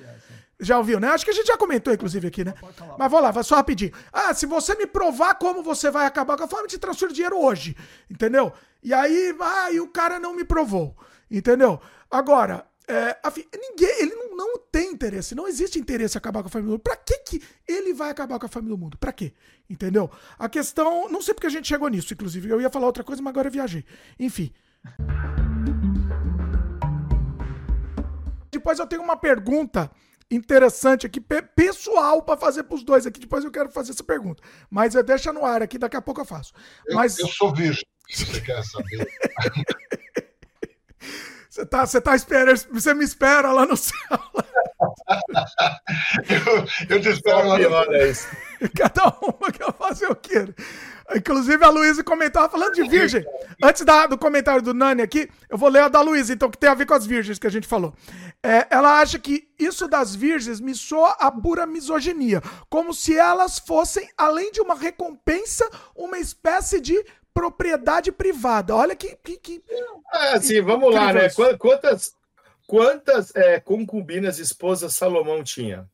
Já 0.61 0.77
ouviu, 0.77 1.01
né? 1.01 1.09
Acho 1.09 1.25
que 1.25 1.31
a 1.31 1.35
gente 1.35 1.47
já 1.47 1.57
comentou, 1.57 1.93
inclusive, 1.93 2.29
aqui, 2.29 2.45
né? 2.45 2.55
Mas 2.99 3.11
vou 3.11 3.21
lá, 3.21 3.43
só 3.43 3.57
rapidinho. 3.57 3.93
Ah, 4.13 4.35
se 4.35 4.45
você 4.45 4.75
me 4.75 4.87
provar 4.87 5.35
como 5.37 5.63
você 5.63 5.91
vai 5.91 6.07
acabar 6.07 6.37
com 6.37 6.45
a 6.45 6.49
fome, 6.49 6.69
te 6.69 6.79
transfiro 6.79 7.13
dinheiro 7.13 7.39
hoje. 7.39 7.77
Entendeu? 8.11 8.53
E 8.83 8.93
aí, 8.93 9.35
ah, 9.41 9.71
e 9.73 9.81
o 9.81 9.89
cara 9.89 10.19
não 10.19 10.35
me 10.35 10.45
provou. 10.45 10.95
Entendeu? 11.31 11.81
Agora, 12.11 12.67
é, 12.87 13.17
afim, 13.23 13.45
ninguém, 13.55 14.03
ele 14.03 14.15
não, 14.17 14.37
não 14.37 14.59
tem 14.59 14.91
interesse, 14.91 15.35
não 15.35 15.47
existe 15.47 15.79
interesse 15.79 16.17
em 16.17 16.19
acabar 16.19 16.43
com 16.43 16.49
a 16.49 16.51
família 16.51 16.69
do 16.69 16.73
mundo. 16.73 16.83
Pra 16.83 16.97
que, 16.97 17.19
que 17.19 17.43
ele 17.67 17.95
vai 17.95 18.11
acabar 18.11 18.39
com 18.39 18.47
a 18.47 18.49
família 18.49 18.77
do 18.77 18.81
mundo? 18.81 18.99
Pra 18.99 19.13
quê? 19.13 19.33
Entendeu? 19.69 20.11
A 20.39 20.49
questão, 20.49 21.09
não 21.09 21.23
sei 21.23 21.33
porque 21.33 21.47
a 21.47 21.51
gente 21.51 21.69
chegou 21.69 21.89
nisso, 21.89 22.13
inclusive. 22.13 22.51
Eu 22.51 22.61
ia 22.61 22.69
falar 22.69 22.87
outra 22.87 23.05
coisa, 23.05 23.23
mas 23.23 23.31
agora 23.31 23.49
eu 23.49 23.53
viajei. 23.53 23.85
Enfim. 24.19 24.53
Depois 28.51 28.79
eu 28.81 28.87
tenho 28.87 29.03
uma 29.03 29.17
pergunta 29.17 29.91
interessante 30.31 31.07
aqui, 31.07 31.21
pe- 31.21 31.43
pessoal, 31.43 32.23
pra 32.23 32.37
fazer 32.37 32.63
pros 32.65 32.83
dois 32.85 33.07
aqui. 33.07 33.19
Depois 33.21 33.45
eu 33.45 33.51
quero 33.51 33.71
fazer 33.71 33.93
essa 33.93 34.05
pergunta. 34.05 34.43
Mas 34.71 34.95
é, 34.95 35.03
deixa 35.03 35.33
no 35.33 35.45
ar 35.45 35.63
aqui, 35.63 35.77
daqui 35.79 35.97
a 35.97 36.03
pouco 36.03 36.21
eu 36.21 36.25
faço. 36.25 36.53
Eu, 36.87 36.95
Mas 36.97 37.19
eu 37.19 37.27
sou 37.27 37.53
virgem, 37.55 37.85
se 38.09 38.25
você 38.25 38.41
quer 38.41 38.63
saber. 38.65 39.09
você 41.51 41.67
tá, 41.67 41.87
você 41.87 42.01
tá 42.01 42.15
esperando, 42.15 42.57
você 42.73 42.95
me 42.95 43.05
espera 43.05 43.53
lá 43.53 43.67
no 43.67 43.77
céu. 43.77 43.95
eu, 46.89 46.97
eu 46.97 47.01
te 47.03 47.09
espero 47.09 47.49
lá 47.49 47.59
no 47.59 47.69
Cada 48.77 49.05
uma 49.23 49.53
que 49.53 49.63
eu 49.63 49.73
fazer 49.73 50.07
o 50.07 50.15
quê? 50.15 50.55
Inclusive 51.15 51.65
a 51.65 51.69
Luísa 51.71 52.05
comentava 52.05 52.49
falando 52.49 52.75
de 52.75 52.89
virgem. 52.89 53.25
Antes 53.63 53.85
da- 53.85 54.07
do 54.07 54.17
comentário 54.19 54.63
do 54.63 54.73
Nani 54.73 55.03
aqui, 55.03 55.29
eu 55.49 55.59
vou 55.59 55.69
ler 55.69 55.83
a 55.83 55.89
da 55.89 56.01
Luísa, 56.01 56.33
então, 56.33 56.51
que 56.51 56.59
tem 56.59 56.71
a 56.71 56.75
ver 56.75 56.87
com 56.87 56.95
as 56.95 57.05
virgens 57.07 57.39
que 57.39 57.47
a 57.47 57.51
gente 57.51 57.67
falou. 57.67 57.95
É, 58.43 58.67
ela 58.71 59.01
acha 59.01 59.19
que 59.19 59.49
isso 59.59 59.87
das 59.89 60.15
virgens 60.15 60.61
me 60.61 60.75
soa 60.75 61.11
a 61.19 61.31
pura 61.31 61.67
misoginia. 61.67 62.41
Como 62.69 62.95
se 62.95 63.17
elas 63.17 63.59
fossem, 63.59 64.09
além 64.17 64.53
de 64.53 64.61
uma 64.61 64.75
recompensa, 64.75 65.69
uma 65.95 66.19
espécie 66.19 66.81
de 66.81 67.05
propriedade 67.35 68.11
privada. 68.13 68.75
Olha 68.75 68.95
que. 68.97 69.17
que, 69.23 69.37
que 69.37 69.63
É, 70.13 70.35
assim, 70.35 70.61
vamos 70.61 70.95
lá, 70.95 71.13
né? 71.13 71.29
Quantas, 71.59 72.13
quantas 72.67 73.35
é, 73.35 73.59
concubinas 73.61 74.39
esposas 74.39 74.95
Salomão 74.95 75.43
tinha? 75.43 75.89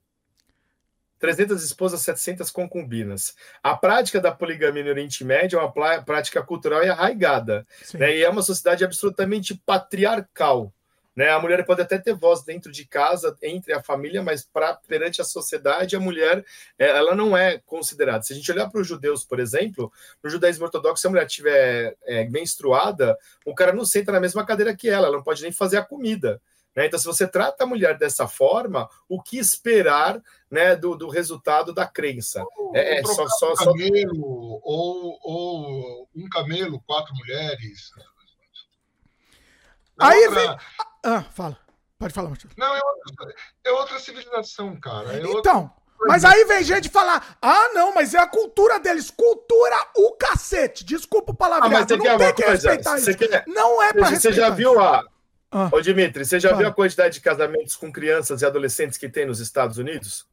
300 1.19 1.63
esposas, 1.65 2.03
700 2.03 2.51
concubinas. 2.51 3.35
A 3.63 3.77
prática 3.77 4.21
da 4.21 4.33
poligamia 4.33 4.85
no 4.85 4.91
Oriente 4.91 5.25
Médio 5.25 5.59
é 5.59 5.63
uma 5.63 6.03
prática 6.03 6.43
cultural 6.43 6.85
e 6.85 6.89
arraigada. 6.89 7.67
Né? 7.95 8.17
E 8.19 8.23
é 8.23 8.29
uma 8.29 8.43
sociedade 8.43 8.85
absolutamente 8.85 9.55
patriarcal. 9.65 10.73
Né? 11.17 11.31
A 11.31 11.41
mulher 11.41 11.65
pode 11.65 11.81
até 11.81 11.97
ter 11.97 12.15
voz 12.15 12.45
dentro 12.45 12.71
de 12.71 12.85
casa, 12.85 13.35
entre 13.43 13.73
a 13.73 13.83
família, 13.83 14.23
mas 14.23 14.45
pra, 14.45 14.75
perante 14.75 15.23
a 15.23 15.25
sociedade, 15.25 15.97
a 15.97 16.01
mulher 16.01 16.45
é, 16.79 16.89
ela 16.89 17.15
não 17.15 17.35
é 17.35 17.59
considerada. 17.65 18.23
Se 18.23 18.35
a 18.35 18.37
gente 18.37 18.53
olhar 18.53 18.69
para 18.69 18.83
os 18.83 18.87
judeus, 18.87 19.25
por 19.25 19.41
exemplo, 19.41 19.91
no 20.23 20.29
judaísmo 20.29 20.67
ortodoxo, 20.67 21.01
se 21.01 21.07
a 21.07 21.11
mulher 21.11 21.27
estiver 21.27 21.97
é, 22.05 22.29
menstruada, 22.29 23.17
o 23.47 23.55
cara 23.55 23.73
não 23.73 23.87
senta 23.87 24.13
na 24.13 24.21
mesma 24.21 24.45
cadeira 24.45 24.77
que 24.77 24.91
ela, 24.91 25.07
ela 25.07 25.17
não 25.17 25.25
pode 25.25 25.43
nem 25.43 25.51
fazer 25.51 25.79
a 25.79 25.85
comida. 25.85 26.39
Né? 26.76 26.87
Então, 26.87 26.99
se 26.99 27.07
você 27.07 27.26
trata 27.26 27.65
a 27.65 27.67
mulher 27.67 27.97
dessa 27.97 28.28
forma, 28.28 28.89
o 29.09 29.21
que 29.23 29.39
esperar 29.39 30.21
né, 30.51 30.76
do, 30.76 30.94
do 30.94 31.09
resultado 31.09 31.73
da 31.73 31.87
crença? 31.87 32.44
É, 32.75 32.99
é 32.99 33.01
Ou 33.01 33.07
só, 33.15 33.26
só, 33.28 33.53
um 33.53 33.57
só... 33.57 33.65
camelo, 33.73 34.60
ou, 34.62 35.19
ou 35.23 36.09
um 36.15 36.28
camelo, 36.28 36.81
quatro 36.87 37.15
mulheres. 37.15 37.91
É 40.01 40.05
Aí 40.05 40.26
outra- 40.28 40.41
vem. 40.49 40.59
Ah, 41.05 41.23
fala. 41.23 41.59
Pode 41.99 42.12
falar, 42.12 42.28
Marcelo. 42.28 42.53
Não, 42.59 42.75
é 42.76 42.81
outra, 42.85 43.35
é 43.65 43.73
outra 43.73 43.99
civilização, 43.99 44.78
cara. 44.78 45.15
É 45.15 45.25
outra- 45.26 45.39
Então, 45.39 45.73
Mas 46.07 46.26
aí 46.26 46.44
vem 46.44 46.62
gente 46.62 46.91
falar: 46.91 47.39
ah, 47.41 47.69
não, 47.73 47.94
mas 47.94 48.12
é 48.12 48.19
a 48.19 48.26
cultura 48.26 48.78
deles. 48.78 49.10
Cultura 49.10 49.75
o 49.97 50.12
cacete. 50.12 50.85
Desculpa 50.85 51.33
o 51.33 51.35
Ah, 51.35 51.39
palavreado. 51.39 51.73
mas 51.73 51.87
você 51.89 51.97
não 51.97 52.05
quer 52.05 52.19
tem 52.19 52.35
que 52.35 52.42
coisa? 52.42 52.69
respeitar 52.69 52.99
Você 52.99 53.10
isso. 53.12 53.19
quer- 53.19 53.44
Não 53.47 53.83
é 53.83 53.92
pra 53.94 54.10
Você 54.10 54.31
já 54.31 54.49
respeitar 54.51 54.51
viu 54.51 54.78
a. 54.78 55.03
Ah. 55.51 55.69
Ô, 55.73 55.81
Dimitri, 55.81 56.25
você 56.25 56.39
já 56.41 56.49
Fala. 56.51 56.61
viu 56.62 56.69
a 56.71 56.75
quantidade 56.75 57.15
de 57.15 57.21
casamentos 57.21 57.77
com 57.77 57.93
crianças 57.93 58.43
e 58.43 58.47
adolescentes 58.47 58.99
que 58.99 59.09
tem 59.09 59.25
nos 59.27 59.41
Estados 59.41 59.79
Unidos? 59.79 60.27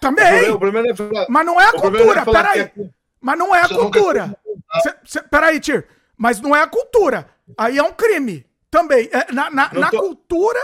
Também. 0.00 0.50
O 0.50 0.58
problema, 0.58 0.58
o 0.58 0.58
problema 0.58 0.88
é 0.90 0.94
falar- 0.94 1.26
Mas 1.28 1.46
não 1.46 1.60
é 1.60 1.64
a 1.66 1.72
cultura, 1.72 2.24
falar 2.24 2.42
peraí. 2.48 2.60
é 2.60 2.72
Mas 3.20 3.38
não 3.38 3.54
é 3.54 3.60
a 3.62 3.68
Você 3.68 3.74
nunca 3.74 3.98
cultura. 3.98 4.38
Cê, 4.82 4.94
cê, 5.04 5.22
peraí, 5.22 5.58
Tir. 5.60 5.86
Mas 6.16 6.40
não 6.40 6.54
é 6.54 6.62
a 6.62 6.66
cultura. 6.66 7.28
Aí 7.58 7.78
é 7.78 7.82
um 7.82 7.92
crime. 7.92 8.46
Também. 8.70 9.08
É, 9.12 9.32
na 9.32 9.50
na, 9.50 9.70
Não 9.72 9.80
na 9.80 9.90
tô- 9.90 9.98
cultura. 10.00 10.60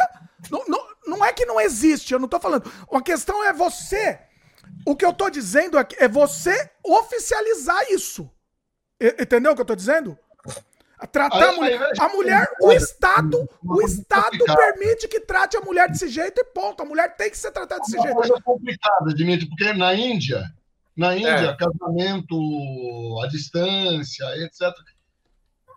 Não, 0.51 0.65
não, 0.69 0.87
não 1.07 1.25
é 1.25 1.33
que 1.33 1.45
não 1.45 1.61
existe, 1.61 2.13
eu 2.13 2.19
não 2.21 2.29
tô 2.29 2.39
falando. 2.39 2.71
A 2.93 3.03
questão 3.03 3.45
é 3.45 3.53
você. 3.53 4.21
O 4.87 4.95
que 4.95 5.05
eu 5.05 5.13
tô 5.13 5.29
dizendo 5.29 5.77
é, 5.79 5.85
que- 5.85 5.97
é 6.03 6.07
você 6.09 6.71
oficializar 6.85 7.91
isso. 7.91 8.31
E- 9.01 9.17
entendeu 9.21 9.53
o 9.53 9.55
que 9.57 9.61
eu 9.61 9.67
tô 9.67 9.75
dizendo? 9.75 10.17
Tratar 11.07 11.51
a 11.51 11.53
mulher. 11.53 11.91
A 11.99 12.09
mulher, 12.09 12.49
o 12.61 12.73
Estado, 12.73 13.49
o 13.63 13.81
Estado 13.83 14.37
permite 14.45 15.07
que 15.07 15.21
trate 15.21 15.57
a 15.57 15.61
mulher 15.61 15.89
desse 15.89 16.09
jeito 16.09 16.41
e 16.41 16.45
ponto. 16.45 16.83
A 16.83 16.87
mulher 16.87 17.17
tem 17.17 17.31
que 17.31 17.39
ser 17.39 17.53
tratada 17.53 17.81
desse 17.81 17.97
uma 17.97 18.03
jeito. 18.03 18.17
coisa 18.17 18.41
complicada, 18.43 19.15
Dimitri, 19.15 19.49
porque 19.49 19.73
na 19.75 19.95
Índia, 19.95 20.43
na 20.97 21.15
Índia, 21.17 21.29
É. 21.51 21.57
casamento 21.57 23.21
à 23.23 23.29
distância, 23.29 24.25
etc. 24.45 24.73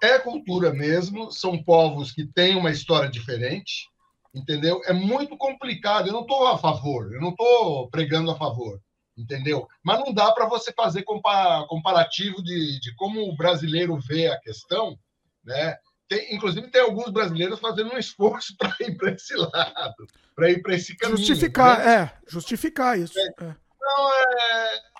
É 0.04 0.18
cultura 0.18 0.74
mesmo, 0.74 1.32
são 1.32 1.62
povos 1.64 2.12
que 2.12 2.26
têm 2.26 2.56
uma 2.56 2.72
história 2.72 3.08
diferente, 3.10 3.88
entendeu? 4.34 4.82
É 4.86 4.94
muito 4.94 5.38
complicado. 5.38 6.08
Eu 6.08 6.14
não 6.14 6.22
estou 6.22 6.48
a 6.48 6.58
favor, 6.58 7.14
eu 7.14 7.22
não 7.22 7.30
estou 7.30 7.88
pregando 7.92 8.32
a 8.32 8.36
favor, 8.36 8.80
entendeu? 9.16 9.68
Mas 9.84 10.00
não 10.00 10.12
dá 10.12 10.32
para 10.32 10.48
você 10.48 10.74
fazer 10.74 11.04
compa- 11.04 11.66
comparativo 11.68 12.42
de, 12.42 12.80
de 12.80 12.96
como 12.96 13.22
o 13.30 13.36
brasileiro 13.36 14.00
vê 14.00 14.28
a 14.28 14.40
questão, 14.40 14.98
né? 15.44 15.78
Tem, 16.08 16.36
inclusive, 16.36 16.68
tem 16.70 16.82
alguns 16.82 17.10
brasileiros 17.10 17.60
fazendo 17.60 17.94
um 17.94 17.98
esforço 17.98 18.56
para 18.60 18.76
ir 18.82 18.98
para 18.98 19.12
esse 19.12 19.36
lado, 19.36 20.08
para 20.36 20.50
ir 20.52 20.62
para 20.62 20.76
esse 20.76 20.96
caminho. 20.98 21.18
Justificar, 21.18 21.80
né? 21.80 21.94
é. 21.96 22.12
Justificar 22.28 23.00
isso. 23.00 23.18
é. 23.18 23.56
Não, 23.82 24.14
é, 24.14 24.76
é 24.76 24.91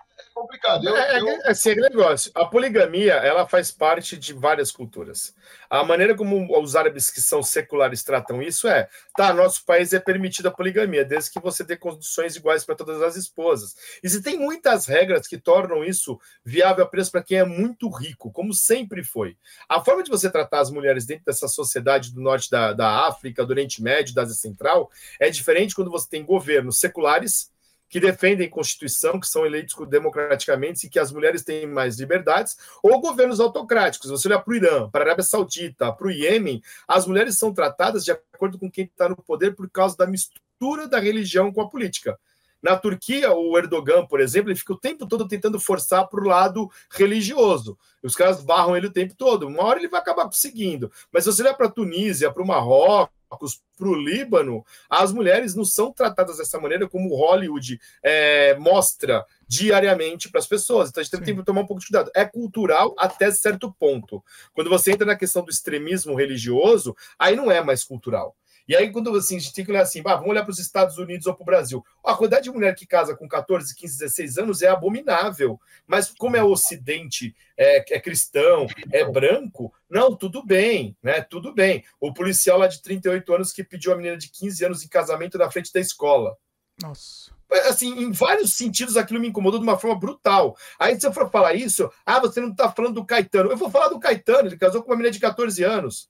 complicado. 0.42 0.86
Eu, 0.88 0.96
É, 0.98 1.20
eu- 1.20 1.28
é, 1.28 1.40
é 1.46 1.52
assim, 1.52 1.72
aquele 1.72 1.90
negócio. 1.90 2.32
A 2.36 2.46
poligamia, 2.46 3.14
ela 3.14 3.48
faz 3.48 3.72
parte 3.72 4.18
de 4.18 4.34
várias 4.34 4.72
culturas. 4.72 5.34
A 5.70 5.84
maneira 5.84 6.16
como 6.16 6.60
os 6.62 6.76
árabes 6.76 7.10
que 7.10 7.22
são 7.22 7.42
seculares 7.42 8.04
tratam 8.04 8.42
isso 8.42 8.68
é, 8.68 8.90
tá, 9.16 9.34
nosso 9.34 9.66
país 9.66 9.94
é 9.94 10.00
permitida 10.00 10.50
a 10.50 10.52
poligamia, 10.52 11.06
desde 11.06 11.32
que 11.32 11.40
você 11.40 11.64
dê 11.64 11.78
condições 11.78 12.36
iguais 12.36 12.66
para 12.66 12.76
todas 12.76 13.02
as 13.02 13.16
esposas. 13.16 13.76
E 14.04 14.10
se 14.10 14.22
tem 14.22 14.38
muitas 14.38 14.86
regras 14.86 15.28
que 15.28 15.38
tornam 15.38 15.84
isso 15.84 16.20
viável 16.44 16.84
apenas 16.84 17.10
para 17.10 17.24
quem 17.24 17.38
é 17.38 17.46
muito 17.46 17.90
rico, 17.90 18.32
como 18.32 18.54
sempre 18.54 19.04
foi. 19.04 19.38
A 19.70 19.84
forma 19.84 20.04
de 20.04 20.10
você 20.10 20.30
tratar 20.30 20.60
as 20.62 20.72
mulheres 20.72 21.06
dentro 21.06 21.26
dessa 21.26 21.48
sociedade 21.48 22.14
do 22.14 22.22
norte 22.22 22.50
da, 22.50 22.74
da 22.74 23.08
África, 23.08 23.46
do 23.46 23.52
Oriente 23.52 23.82
Médio, 23.82 24.14
da 24.14 24.24
Ásia 24.24 24.36
Central, 24.36 24.90
é 25.20 25.30
diferente 25.30 25.76
quando 25.76 25.92
você 25.92 26.10
tem 26.10 26.26
governos 26.26 26.80
seculares 26.80 27.51
que 27.92 28.00
defendem 28.00 28.50
Constituição, 28.50 29.20
que 29.20 29.28
são 29.28 29.46
eleitos 29.46 29.76
democraticamente 29.90 30.88
e 30.88 30.90
que 30.90 30.98
as 30.98 31.12
mulheres 31.12 31.44
têm 31.44 31.68
mais 31.68 32.00
liberdades, 32.00 32.58
ou 32.82 33.02
governos 33.02 33.42
autocráticos. 33.42 34.10
Você 34.10 34.30
olha 34.30 34.40
para 34.40 34.52
o 34.52 34.56
Irã, 34.56 34.90
para 34.90 35.02
a 35.02 35.08
Arábia 35.08 35.26
Saudita, 35.26 35.92
para 35.92 36.08
o 36.08 36.12
Iêmen, 36.12 36.64
as 36.88 37.06
mulheres 37.06 37.38
são 37.38 37.54
tratadas 37.54 38.06
de 38.06 38.12
acordo 38.12 38.58
com 38.58 38.72
quem 38.72 38.86
está 38.86 39.10
no 39.10 39.18
poder 39.18 39.54
por 39.56 39.70
causa 39.70 39.98
da 39.98 40.08
mistura 40.08 40.88
da 40.88 41.00
religião 41.00 41.52
com 41.52 41.60
a 41.60 41.70
política. 41.70 42.18
Na 42.62 42.78
Turquia, 42.78 43.34
o 43.34 43.58
Erdogan, 43.58 44.06
por 44.06 44.20
exemplo, 44.20 44.50
ele 44.50 44.60
fica 44.60 44.74
o 44.74 44.80
tempo 44.80 45.08
todo 45.08 45.28
tentando 45.28 45.60
forçar 45.60 46.08
para 46.08 46.22
o 46.22 46.28
lado 46.28 46.70
religioso. 46.92 47.78
Os 48.04 48.16
caras 48.16 48.42
barram 48.42 48.76
ele 48.76 48.88
o 48.88 48.92
tempo 48.92 49.16
todo. 49.16 49.48
Uma 49.48 49.64
hora 49.64 49.80
ele 49.80 49.88
vai 49.88 50.00
acabar 50.00 50.26
conseguindo. 50.26 50.92
Mas 51.12 51.24
se 51.24 51.32
você 51.32 51.42
olhar 51.42 51.54
para 51.54 51.68
a 51.68 51.72
Tunísia, 51.72 52.32
para 52.32 52.44
o 52.44 52.48
Marrocos, 52.48 53.62
para 53.78 53.88
o 53.88 53.96
Líbano, 53.96 54.64
as 54.90 55.12
mulheres 55.12 55.56
não 55.56 55.64
são 55.64 55.92
tratadas 55.92 56.38
dessa 56.38 56.60
maneira 56.60 56.88
como 56.88 57.16
Hollywood 57.16 57.80
é, 58.04 58.56
mostra 58.58 59.26
diariamente 59.48 60.30
para 60.30 60.40
as 60.40 60.48
pessoas. 60.48 60.90
Então 60.90 61.02
a 61.02 61.04
gente 61.04 61.20
tem 61.24 61.36
que 61.36 61.44
tomar 61.44 61.62
um 61.62 61.66
pouco 61.66 61.82
de 61.82 61.88
cuidado. 61.88 62.12
É 62.16 62.26
cultural 62.26 62.94
até 62.98 63.32
certo 63.32 63.74
ponto. 63.80 64.24
Quando 64.54 64.70
você 64.70 64.92
entra 64.92 65.06
na 65.06 65.16
questão 65.16 65.44
do 65.44 65.50
extremismo 65.50 66.16
religioso, 66.16 66.96
aí 67.18 67.36
não 67.36 67.52
é 67.52 67.64
mais 67.64 67.84
cultural. 67.84 68.36
E 68.68 68.76
aí, 68.76 68.92
quando 68.92 69.16
assim, 69.16 69.38
a 69.38 69.40
gente 69.40 69.54
tem 69.54 69.66
que 69.66 69.72
olhar 69.72 69.82
assim, 69.82 70.02
ah, 70.06 70.16
vamos 70.16 70.30
olhar 70.30 70.44
para 70.44 70.52
os 70.52 70.60
Estados 70.60 70.98
Unidos 70.98 71.28
ou 71.28 71.34
para 71.34 71.44
o 71.44 71.46
Brasil. 71.46 71.86
A 72.04 72.16
quantidade 72.16 72.44
de 72.44 72.52
mulher 72.52 72.76
que 72.76 72.86
casa 72.86 73.16
com 73.16 73.28
14, 73.28 73.76
15, 73.76 74.00
16 74.00 74.38
anos 74.38 74.62
é 74.62 74.68
abominável. 74.68 75.60
Mas 75.86 76.14
como 76.18 76.38
é 76.38 76.44
o 76.44 76.52
Ocidente, 76.52 77.36
é, 77.58 77.96
é 77.96 78.00
cristão, 78.00 78.68
é 78.92 79.04
branco, 79.04 79.74
não, 79.90 80.16
tudo 80.16 80.42
bem, 80.42 80.96
né? 81.04 81.22
Tudo 81.22 81.54
bem. 81.54 81.84
O 82.00 82.14
policial 82.14 82.58
lá 82.58 82.68
de 82.68 82.82
38 82.82 83.34
anos 83.34 83.52
que 83.52 83.62
pediu 83.62 83.92
a 83.92 83.98
menina 83.98 84.16
de 84.16 84.30
15 84.30 84.66
anos 84.66 84.84
em 84.86 84.88
casamento 84.88 85.38
na 85.38 85.52
frente 85.52 85.74
da 85.74 85.82
escola. 85.82 86.38
Nossa. 86.82 87.32
Assim, 87.68 88.02
em 88.02 88.12
vários 88.14 88.54
sentidos 88.54 88.96
aquilo 88.96 89.20
me 89.20 89.28
incomodou 89.28 89.60
de 89.60 89.66
uma 89.66 89.78
forma 89.78 90.00
brutal. 90.00 90.56
Aí, 90.80 90.98
se 90.98 91.06
eu 91.06 91.12
for 91.12 91.30
falar 91.30 91.54
isso, 91.54 91.92
ah, 92.06 92.20
você 92.20 92.40
não 92.40 92.52
está 92.52 92.72
falando 92.72 92.96
do 92.96 93.06
Caetano. 93.06 93.52
Eu 93.52 93.58
vou 93.58 93.70
falar 93.70 93.90
do 93.90 94.00
Caetano, 94.00 94.48
ele 94.48 94.58
casou 94.58 94.82
com 94.82 94.90
uma 94.90 94.96
menina 94.96 95.12
de 95.12 95.20
14 95.20 95.62
anos. 95.62 96.10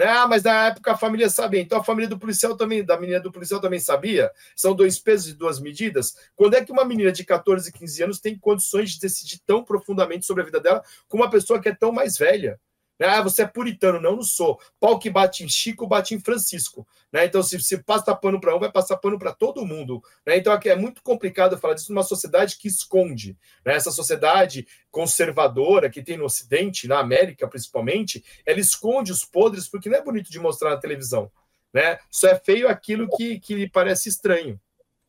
Ah, 0.00 0.28
mas 0.28 0.44
na 0.44 0.68
época 0.68 0.92
a 0.92 0.96
família 0.96 1.28
sabia. 1.28 1.60
Então 1.60 1.78
a 1.78 1.84
família 1.84 2.08
do 2.08 2.18
policial 2.18 2.56
também, 2.56 2.84
da 2.84 2.98
menina 2.98 3.20
do 3.20 3.32
policial 3.32 3.60
também 3.60 3.80
sabia. 3.80 4.30
São 4.54 4.74
dois 4.74 4.98
pesos 4.98 5.28
e 5.28 5.34
duas 5.34 5.58
medidas. 5.60 6.14
Quando 6.36 6.54
é 6.54 6.64
que 6.64 6.70
uma 6.70 6.84
menina 6.84 7.10
de 7.10 7.24
14, 7.24 7.72
15 7.72 8.02
anos 8.04 8.20
tem 8.20 8.38
condições 8.38 8.92
de 8.92 9.00
decidir 9.00 9.40
tão 9.44 9.64
profundamente 9.64 10.24
sobre 10.24 10.42
a 10.42 10.46
vida 10.46 10.60
dela 10.60 10.82
como 11.08 11.22
uma 11.24 11.30
pessoa 11.30 11.60
que 11.60 11.68
é 11.68 11.74
tão 11.74 11.90
mais 11.90 12.16
velha? 12.16 12.60
Ah, 13.00 13.22
você 13.22 13.42
é 13.42 13.46
puritano. 13.46 14.00
Não, 14.00 14.16
não 14.16 14.22
sou. 14.22 14.60
Pau 14.80 14.98
que 14.98 15.08
bate 15.08 15.44
em 15.44 15.48
Chico, 15.48 15.86
bate 15.86 16.14
em 16.14 16.20
Francisco. 16.20 16.86
Né? 17.12 17.26
Então, 17.26 17.42
se, 17.42 17.82
passa 17.82 18.14
pano 18.14 18.40
para 18.40 18.54
um, 18.54 18.58
vai 18.58 18.70
passar 18.70 18.96
pano 18.96 19.18
para 19.18 19.32
todo 19.32 19.64
mundo. 19.64 20.02
Né? 20.26 20.36
Então, 20.36 20.52
é 20.52 20.76
muito 20.76 21.02
complicado 21.02 21.58
falar 21.58 21.74
disso 21.74 21.92
numa 21.92 22.02
sociedade 22.02 22.58
que 22.58 22.68
esconde. 22.68 23.36
Né? 23.64 23.74
Essa 23.74 23.90
sociedade 23.90 24.66
conservadora 24.90 25.90
que 25.90 26.02
tem 26.02 26.16
no 26.16 26.24
Ocidente, 26.24 26.88
na 26.88 26.98
América 26.98 27.46
principalmente, 27.46 28.24
ela 28.44 28.60
esconde 28.60 29.12
os 29.12 29.24
podres 29.24 29.68
porque 29.68 29.88
não 29.88 29.98
é 29.98 30.02
bonito 30.02 30.30
de 30.30 30.38
mostrar 30.38 30.70
na 30.70 30.76
televisão. 30.76 31.30
Né? 31.72 31.98
Só 32.10 32.28
é 32.28 32.38
feio 32.38 32.68
aquilo 32.68 33.08
que, 33.16 33.38
que 33.38 33.54
lhe 33.54 33.68
parece 33.68 34.08
estranho. 34.08 34.60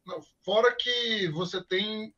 Não, 0.06 0.22
fora 0.44 0.76
que 0.76 1.30
você 1.30 1.64
tem, 1.64 2.14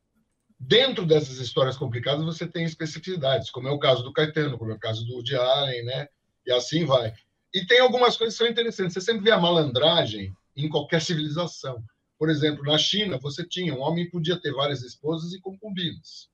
dentro 0.62 1.06
dessas 1.06 1.38
histórias 1.38 1.76
complicadas, 1.76 2.24
você 2.24 2.46
tem 2.46 2.64
especificidades, 2.64 3.50
como 3.50 3.68
é 3.68 3.72
o 3.72 3.80
caso 3.80 4.04
do 4.04 4.14
Caetano, 4.14 4.58
como 4.58 4.72
é 4.72 4.76
o 4.76 4.80
caso 4.80 5.04
do 5.06 5.14
Woody 5.16 5.36
Allen, 5.36 5.84
né? 5.84 6.08
E 6.46 6.52
assim 6.52 6.86
vai. 6.86 7.14
E 7.54 7.66
tem 7.66 7.80
algumas 7.80 8.16
coisas 8.16 8.36
que 8.36 8.44
são 8.44 8.52
interessantes. 8.52 8.94
Você 8.94 9.02
sempre 9.02 9.24
vê 9.24 9.32
a 9.32 9.40
malandragem 9.40 10.34
em 10.56 10.70
qualquer 10.70 11.02
civilização. 11.02 11.84
Por 12.18 12.30
exemplo, 12.30 12.64
na 12.64 12.78
China, 12.78 13.18
você 13.18 13.44
tinha 13.44 13.74
um 13.74 13.82
homem 13.82 14.10
podia 14.10 14.40
ter 14.40 14.54
várias 14.54 14.84
esposas 14.84 15.34
e 15.34 15.42
concubinas. 15.42 16.30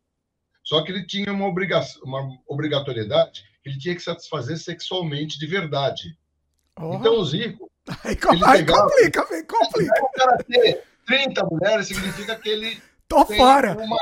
Só 0.61 0.83
que 0.83 0.91
ele 0.91 1.05
tinha 1.07 1.31
uma, 1.31 1.47
obrigação, 1.47 2.01
uma 2.03 2.37
obrigatoriedade, 2.45 3.45
ele 3.63 3.77
tinha 3.77 3.95
que 3.95 4.01
satisfazer 4.01 4.57
sexualmente 4.57 5.39
de 5.39 5.47
verdade. 5.47 6.17
Oh. 6.77 6.95
Então, 6.95 7.19
os 7.19 7.31
ricos. 7.31 7.67
Aí, 8.03 8.17
aí 8.45 8.65
complica, 8.65 9.25
vem, 9.27 9.45
complica. 9.45 10.03
O 10.03 10.11
cara 10.11 10.37
ter 10.43 10.83
30 11.05 11.45
mulheres 11.45 11.87
significa 11.87 12.35
que 12.35 12.49
ele. 12.49 12.81
Tô 13.07 13.23
tem 13.25 13.37
fora. 13.37 13.77
Uma 13.77 13.97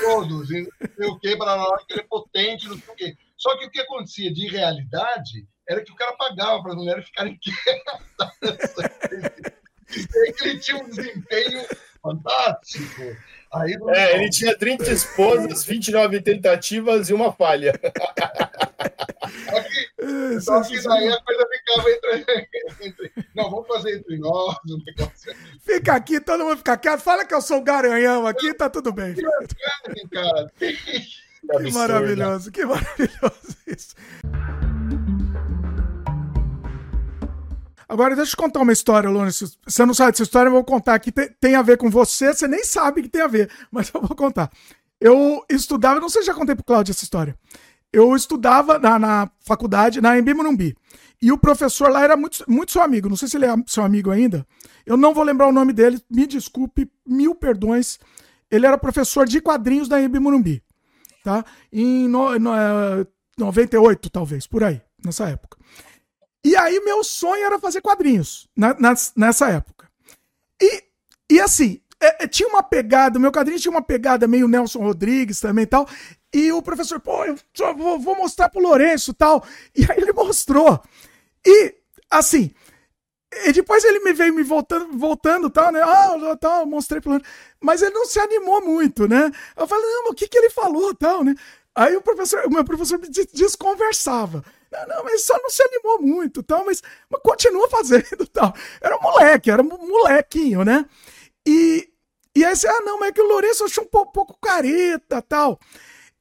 todos, 0.00 0.50
e 0.50 0.62
não 0.62 0.90
sei 0.96 1.06
o 1.06 1.18
quê, 1.18 1.36
para 1.36 1.76
que 1.86 1.92
ele 1.92 2.00
é 2.00 2.04
potente, 2.04 2.68
não 2.68 2.78
sei 2.78 2.92
o 2.92 2.96
quê. 2.96 3.16
Só 3.36 3.56
que 3.56 3.66
o 3.66 3.70
que 3.70 3.80
acontecia 3.80 4.32
de 4.32 4.48
realidade 4.48 5.46
era 5.68 5.82
que 5.84 5.92
o 5.92 5.96
cara 5.96 6.16
pagava 6.16 6.62
para 6.62 6.72
as 6.72 6.76
mulheres 6.76 7.06
ficarem 7.06 7.38
quietas. 7.40 8.74
Que 10.36 10.48
ele 10.48 10.58
tinha 10.58 10.82
um 10.82 10.88
desempenho 10.88 11.64
fantástico. 12.02 13.02
Aí, 13.52 13.76
É, 13.94 14.16
ele 14.16 14.28
tinha 14.30 14.56
30 14.56 14.90
esposas, 14.92 15.64
29 15.64 16.20
tentativas 16.20 17.08
e 17.08 17.14
uma 17.14 17.32
falha. 17.32 17.72
Só 20.40 20.62
que 20.62 20.80
daí 20.82 21.08
a 21.08 21.20
coisa 21.22 21.48
ficava 21.52 21.90
entre, 21.90 22.48
entre- 22.82 23.12
Não, 23.34 23.50
vamos 23.50 23.66
fazer 23.66 23.96
entre 23.96 24.18
nós 24.18 24.56
um 24.70 24.78
negócio. 24.84 25.34
Fica 25.62 25.94
aqui, 25.94 26.20
todo 26.20 26.44
mundo 26.44 26.58
fica 26.58 26.76
quieto. 26.76 27.00
Fala 27.00 27.24
que 27.24 27.34
eu 27.34 27.40
sou 27.40 27.58
o 27.58 27.64
garanhão 27.64 28.26
aqui, 28.26 28.52
tá 28.54 28.68
tudo 28.68 28.92
bem. 28.92 29.14
Cara, 30.12 30.50
Que 30.58 31.72
maravilhoso, 31.72 32.50
que 32.52 32.64
maravilhoso 32.64 33.56
isso. 33.66 33.94
Agora, 37.88 38.14
deixa 38.14 38.32
eu 38.32 38.36
contar 38.36 38.60
uma 38.60 38.72
história. 38.72 39.08
Se 39.30 39.56
você 39.66 39.86
não 39.86 39.94
sabe 39.94 40.12
dessa 40.12 40.22
história, 40.22 40.48
eu 40.48 40.52
vou 40.52 40.64
contar 40.64 40.94
aqui. 40.94 41.10
Tem, 41.10 41.30
tem 41.40 41.54
a 41.54 41.62
ver 41.62 41.78
com 41.78 41.88
você, 41.88 42.34
você 42.34 42.46
nem 42.46 42.62
sabe 42.62 43.02
que 43.02 43.08
tem 43.08 43.22
a 43.22 43.26
ver, 43.26 43.50
mas 43.70 43.90
eu 43.94 44.00
vou 44.02 44.14
contar. 44.14 44.50
Eu 45.00 45.44
estudava, 45.48 46.00
não 46.00 46.08
sei 46.08 46.22
se 46.22 46.26
já 46.26 46.34
contei 46.34 46.54
pro 46.54 46.64
Cláudio 46.64 46.92
essa 46.92 47.04
história. 47.04 47.34
Eu 47.90 48.14
estudava 48.14 48.78
na, 48.78 48.98
na 48.98 49.30
faculdade, 49.40 50.00
na 50.00 50.18
Embi 50.18 50.34
Morumbi. 50.34 50.76
E 51.20 51.32
o 51.32 51.38
professor 51.38 51.90
lá 51.90 52.02
era 52.02 52.16
muito, 52.16 52.44
muito 52.46 52.72
seu 52.72 52.82
amigo. 52.82 53.08
Não 53.08 53.16
sei 53.16 53.26
se 53.26 53.36
ele 53.36 53.46
é 53.46 53.54
seu 53.66 53.82
amigo 53.82 54.10
ainda. 54.10 54.46
Eu 54.84 54.96
não 54.96 55.14
vou 55.14 55.24
lembrar 55.24 55.48
o 55.48 55.52
nome 55.52 55.72
dele, 55.72 56.00
me 56.10 56.26
desculpe, 56.26 56.90
mil 57.06 57.34
perdões. 57.34 57.98
ele 58.50 58.66
era 58.66 58.76
professor 58.76 59.26
de 59.26 59.40
quadrinhos 59.40 59.88
da 59.88 60.00
Embi 60.00 60.18
Morumbi, 60.18 60.62
tá? 61.24 61.44
Em 61.72 62.08
no, 62.08 62.38
no, 62.38 62.54
é, 62.54 63.06
98, 63.38 64.10
talvez, 64.10 64.46
por 64.46 64.62
aí, 64.62 64.80
nessa 65.04 65.28
época. 65.28 65.58
E 66.44 66.56
aí 66.56 66.80
meu 66.80 67.02
sonho 67.02 67.44
era 67.44 67.58
fazer 67.58 67.80
quadrinhos 67.80 68.48
na, 68.56 68.76
nessa 69.16 69.48
época. 69.48 69.90
E, 70.60 70.84
e 71.30 71.40
assim, 71.40 71.80
é, 72.00 72.24
é, 72.24 72.28
tinha 72.28 72.48
uma 72.48 72.62
pegada, 72.62 73.18
meu 73.18 73.32
quadrinho 73.32 73.58
tinha 73.58 73.72
uma 73.72 73.82
pegada 73.82 74.28
meio 74.28 74.48
Nelson 74.48 74.80
Rodrigues 74.80 75.40
também 75.40 75.64
e 75.64 75.66
tal. 75.66 75.88
E 76.32 76.52
o 76.52 76.62
professor, 76.62 77.00
pô, 77.00 77.24
eu 77.24 77.36
vou, 77.76 77.98
vou 77.98 78.16
mostrar 78.16 78.48
pro 78.48 78.60
Lourenço 78.60 79.12
tal. 79.14 79.44
E 79.74 79.82
aí 79.90 79.98
ele 79.98 80.12
mostrou. 80.12 80.80
E, 81.44 81.74
assim, 82.10 82.52
e 83.46 83.52
depois 83.52 83.84
ele 83.84 84.00
me 84.00 84.12
veio 84.12 84.32
me 84.32 84.42
voltando, 84.42 84.96
voltando 84.96 85.50
tal, 85.50 85.72
né? 85.72 85.80
Ah, 85.82 86.36
tal, 86.40 86.66
mostrei 86.66 87.00
pro 87.00 87.20
Mas 87.60 87.82
ele 87.82 87.94
não 87.94 88.06
se 88.06 88.18
animou 88.18 88.62
muito, 88.62 89.06
né? 89.06 89.30
Eu 89.56 89.66
falei, 89.66 89.84
não, 89.84 90.04
mas 90.04 90.12
o 90.12 90.14
que, 90.14 90.28
que 90.28 90.38
ele 90.38 90.50
falou 90.50 90.94
tal, 90.94 91.24
né? 91.24 91.34
Aí 91.74 91.96
o 91.96 92.02
professor, 92.02 92.46
o 92.46 92.50
meu 92.50 92.64
professor 92.64 92.98
me 92.98 93.08
desconversava. 93.08 94.44
Não, 94.70 94.86
não, 94.86 95.04
mas 95.04 95.24
só 95.24 95.38
não 95.40 95.48
se 95.50 95.62
animou 95.62 96.00
muito, 96.00 96.42
tal, 96.42 96.64
mas, 96.64 96.82
mas 97.08 97.22
continua 97.22 97.68
fazendo 97.68 98.26
tal. 98.32 98.54
Era 98.80 98.96
um 98.96 99.00
moleque, 99.02 99.50
era 99.50 99.62
um 99.62 99.66
molequinho, 99.66 100.64
né? 100.64 100.84
E, 101.46 101.88
e 102.36 102.44
aí 102.44 102.54
você, 102.54 102.68
ah, 102.68 102.80
não, 102.82 102.98
mas 102.98 103.08
é 103.10 103.12
que 103.12 103.22
o 103.22 103.26
Lourenço 103.26 103.64
achou 103.64 103.84
um 103.84 103.88
pouco, 103.88 104.12
pouco 104.12 104.38
careta 104.40 105.22
tal. 105.22 105.58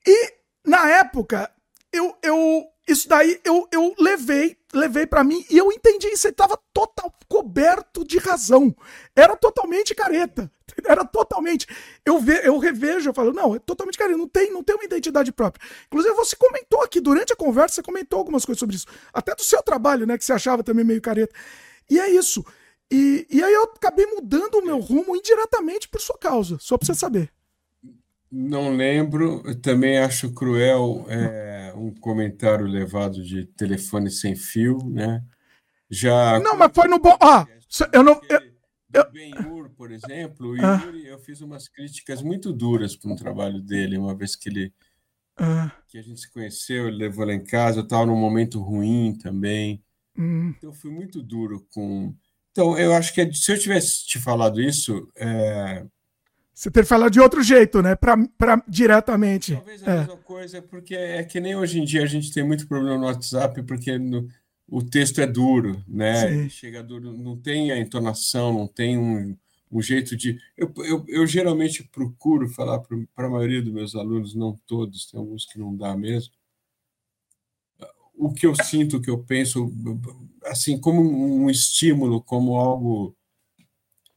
E 0.06 0.34
na 0.66 0.90
época, 0.90 1.52
eu, 1.92 2.18
eu 2.24 2.66
isso 2.88 3.10
daí 3.10 3.40
eu, 3.44 3.68
eu 3.72 3.94
levei, 4.00 4.58
levei 4.74 5.06
para 5.06 5.24
mim 5.24 5.46
e 5.50 5.58
eu 5.58 5.72
entendi. 5.72 6.08
Ele 6.08 6.34
tava 6.34 6.58
total 6.74 7.14
coberto 7.28 8.06
de 8.06 8.18
razão. 8.18 8.74
Era 9.14 9.36
totalmente 9.36 9.94
careta. 9.94 10.50
Era 10.86 11.06
totalmente. 11.06 11.66
Eu, 12.06 12.20
ve, 12.20 12.42
eu 12.44 12.58
revejo, 12.58 13.10
eu 13.10 13.14
falo, 13.14 13.34
não, 13.34 13.56
é 13.56 13.60
totalmente 13.60 13.98
careta. 13.98 14.18
Não 14.18 14.28
tem, 14.28 14.52
não 14.52 14.64
tem 14.64 14.76
uma 14.76 14.86
identidade 14.86 15.32
própria. 15.32 15.66
Inclusive, 15.88 16.14
você 16.16 16.36
comentou 16.36 16.82
aqui 16.84 17.00
durante 17.00 17.34
a 17.34 17.36
conversa, 17.36 17.76
você 17.76 17.84
comentou 17.84 18.20
algumas 18.20 18.46
coisas 18.46 18.60
sobre 18.60 18.76
isso. 18.76 18.86
Até 19.14 19.36
do 19.36 19.44
seu 19.44 19.62
trabalho, 19.64 20.06
né? 20.06 20.18
Que 20.18 20.26
você 20.26 20.34
achava 20.34 20.64
também 20.64 20.86
meio 20.86 21.02
careta. 21.02 21.34
E 21.90 22.00
é 22.00 22.10
isso. 22.10 22.46
E, 22.92 23.28
e 23.30 23.44
aí 23.44 23.54
eu 23.54 23.64
acabei 23.64 24.06
mudando 24.06 24.56
o 24.56 24.66
meu 24.66 24.80
rumo 24.80 25.16
indiretamente 25.16 25.90
por 25.90 26.00
sua 26.00 26.18
causa, 26.18 26.58
só 26.60 26.78
pra 26.78 26.86
você 26.86 26.94
saber. 26.94 27.30
Não 28.32 28.76
lembro, 28.76 29.42
eu 29.46 29.60
também 29.60 30.00
acho 30.00 30.34
cruel 30.34 31.06
é, 31.08 31.74
um 31.76 31.94
comentário 31.94 32.66
levado 32.66 33.24
de 33.24 33.46
telefone 33.46 34.12
sem 34.12 34.36
fio, 34.36 34.80
né? 34.86 35.24
Já. 35.90 36.40
Não, 36.40 36.56
mas 36.58 36.72
foi 36.74 36.88
no 36.88 37.00
bom. 37.00 37.18
Ah, 37.22 37.48
eu 37.94 38.04
não. 38.04 38.20
Eu, 38.30 38.42
eu... 38.94 39.57
Por 39.78 39.92
exemplo, 39.92 40.56
o 40.56 40.66
ah. 40.66 40.82
Yuri, 40.84 41.06
eu 41.06 41.20
fiz 41.20 41.40
umas 41.42 41.68
críticas 41.68 42.22
muito 42.22 42.52
duras 42.52 42.96
para 42.96 43.12
um 43.12 43.16
trabalho 43.16 43.62
dele, 43.62 43.98
uma 43.98 44.16
vez 44.16 44.36
que 44.36 44.50
ele. 44.50 44.74
Ah. 45.40 45.72
que 45.88 46.00
a 46.00 46.02
gente 46.02 46.20
se 46.20 46.32
conheceu, 46.32 46.88
ele 46.88 46.98
levou 46.98 47.24
lá 47.24 47.32
em 47.32 47.44
casa, 47.44 47.80
eu 47.80 47.84
estava 47.84 48.08
num 48.08 48.16
momento 48.16 48.60
ruim 48.60 49.16
também. 49.22 49.84
Hum. 50.18 50.52
Então, 50.58 50.74
fui 50.74 50.90
muito 50.90 51.22
duro 51.22 51.68
com. 51.72 52.16
Então, 52.52 52.76
eu 52.76 52.92
acho 52.94 53.14
que 53.14 53.32
se 53.34 53.52
eu 53.52 53.60
tivesse 53.60 54.06
te 54.08 54.20
falado 54.20 54.60
isso. 54.60 55.08
É 55.16 55.86
você 56.58 56.72
ter 56.72 56.84
falado 56.84 57.12
de 57.12 57.20
outro 57.20 57.44
jeito, 57.44 57.84
né? 57.84 57.96
Pra, 57.96 58.18
pra, 58.36 58.64
diretamente. 58.68 59.54
Talvez 59.54 59.88
a 59.88 59.92
é. 59.92 59.98
mesma 60.00 60.18
coisa, 60.18 60.60
porque 60.60 60.96
é 60.96 61.24
que 61.24 61.40
nem 61.40 61.56
hoje 61.56 61.80
em 61.80 61.86
dia 61.86 62.02
a 62.02 62.08
gente 62.08 62.34
tem 62.34 62.44
muito 62.44 62.68
problema 62.68 62.98
no 62.98 63.06
WhatsApp, 63.06 63.62
porque 63.62 64.00
no, 64.00 64.28
o 64.68 64.82
texto 64.82 65.22
é 65.22 65.28
duro, 65.28 65.80
né? 65.88 66.50
Chega 66.50 66.82
duro, 66.82 67.16
não 67.16 67.38
tem 67.38 67.72
a 67.72 67.78
entonação, 67.78 68.52
não 68.52 68.68
tem 68.68 68.98
um, 68.98 69.38
um 69.72 69.82
jeito 69.82 70.16
de. 70.16 70.40
Eu, 70.56 70.74
eu, 70.78 71.06
eu 71.08 71.28
geralmente 71.28 71.84
procuro 71.84 72.48
falar 72.50 72.80
para 72.80 73.28
a 73.28 73.30
maioria 73.30 73.62
dos 73.62 73.74
meus 73.74 73.96
alunos, 73.96 74.34
não 74.34 74.58
todos, 74.66 75.06
tem 75.06 75.20
alguns 75.20 75.46
que 75.46 75.60
não 75.60 75.76
dá 75.76 75.96
mesmo. 75.96 76.34
O 78.16 78.34
que 78.34 78.48
eu 78.48 78.56
sinto, 78.56 78.98
o 78.98 79.02
que 79.02 79.10
eu 79.10 79.24
penso, 79.24 79.72
assim, 80.46 80.80
como 80.80 81.02
um 81.02 81.50
estímulo, 81.50 82.22
como 82.22 82.56
algo 82.56 83.16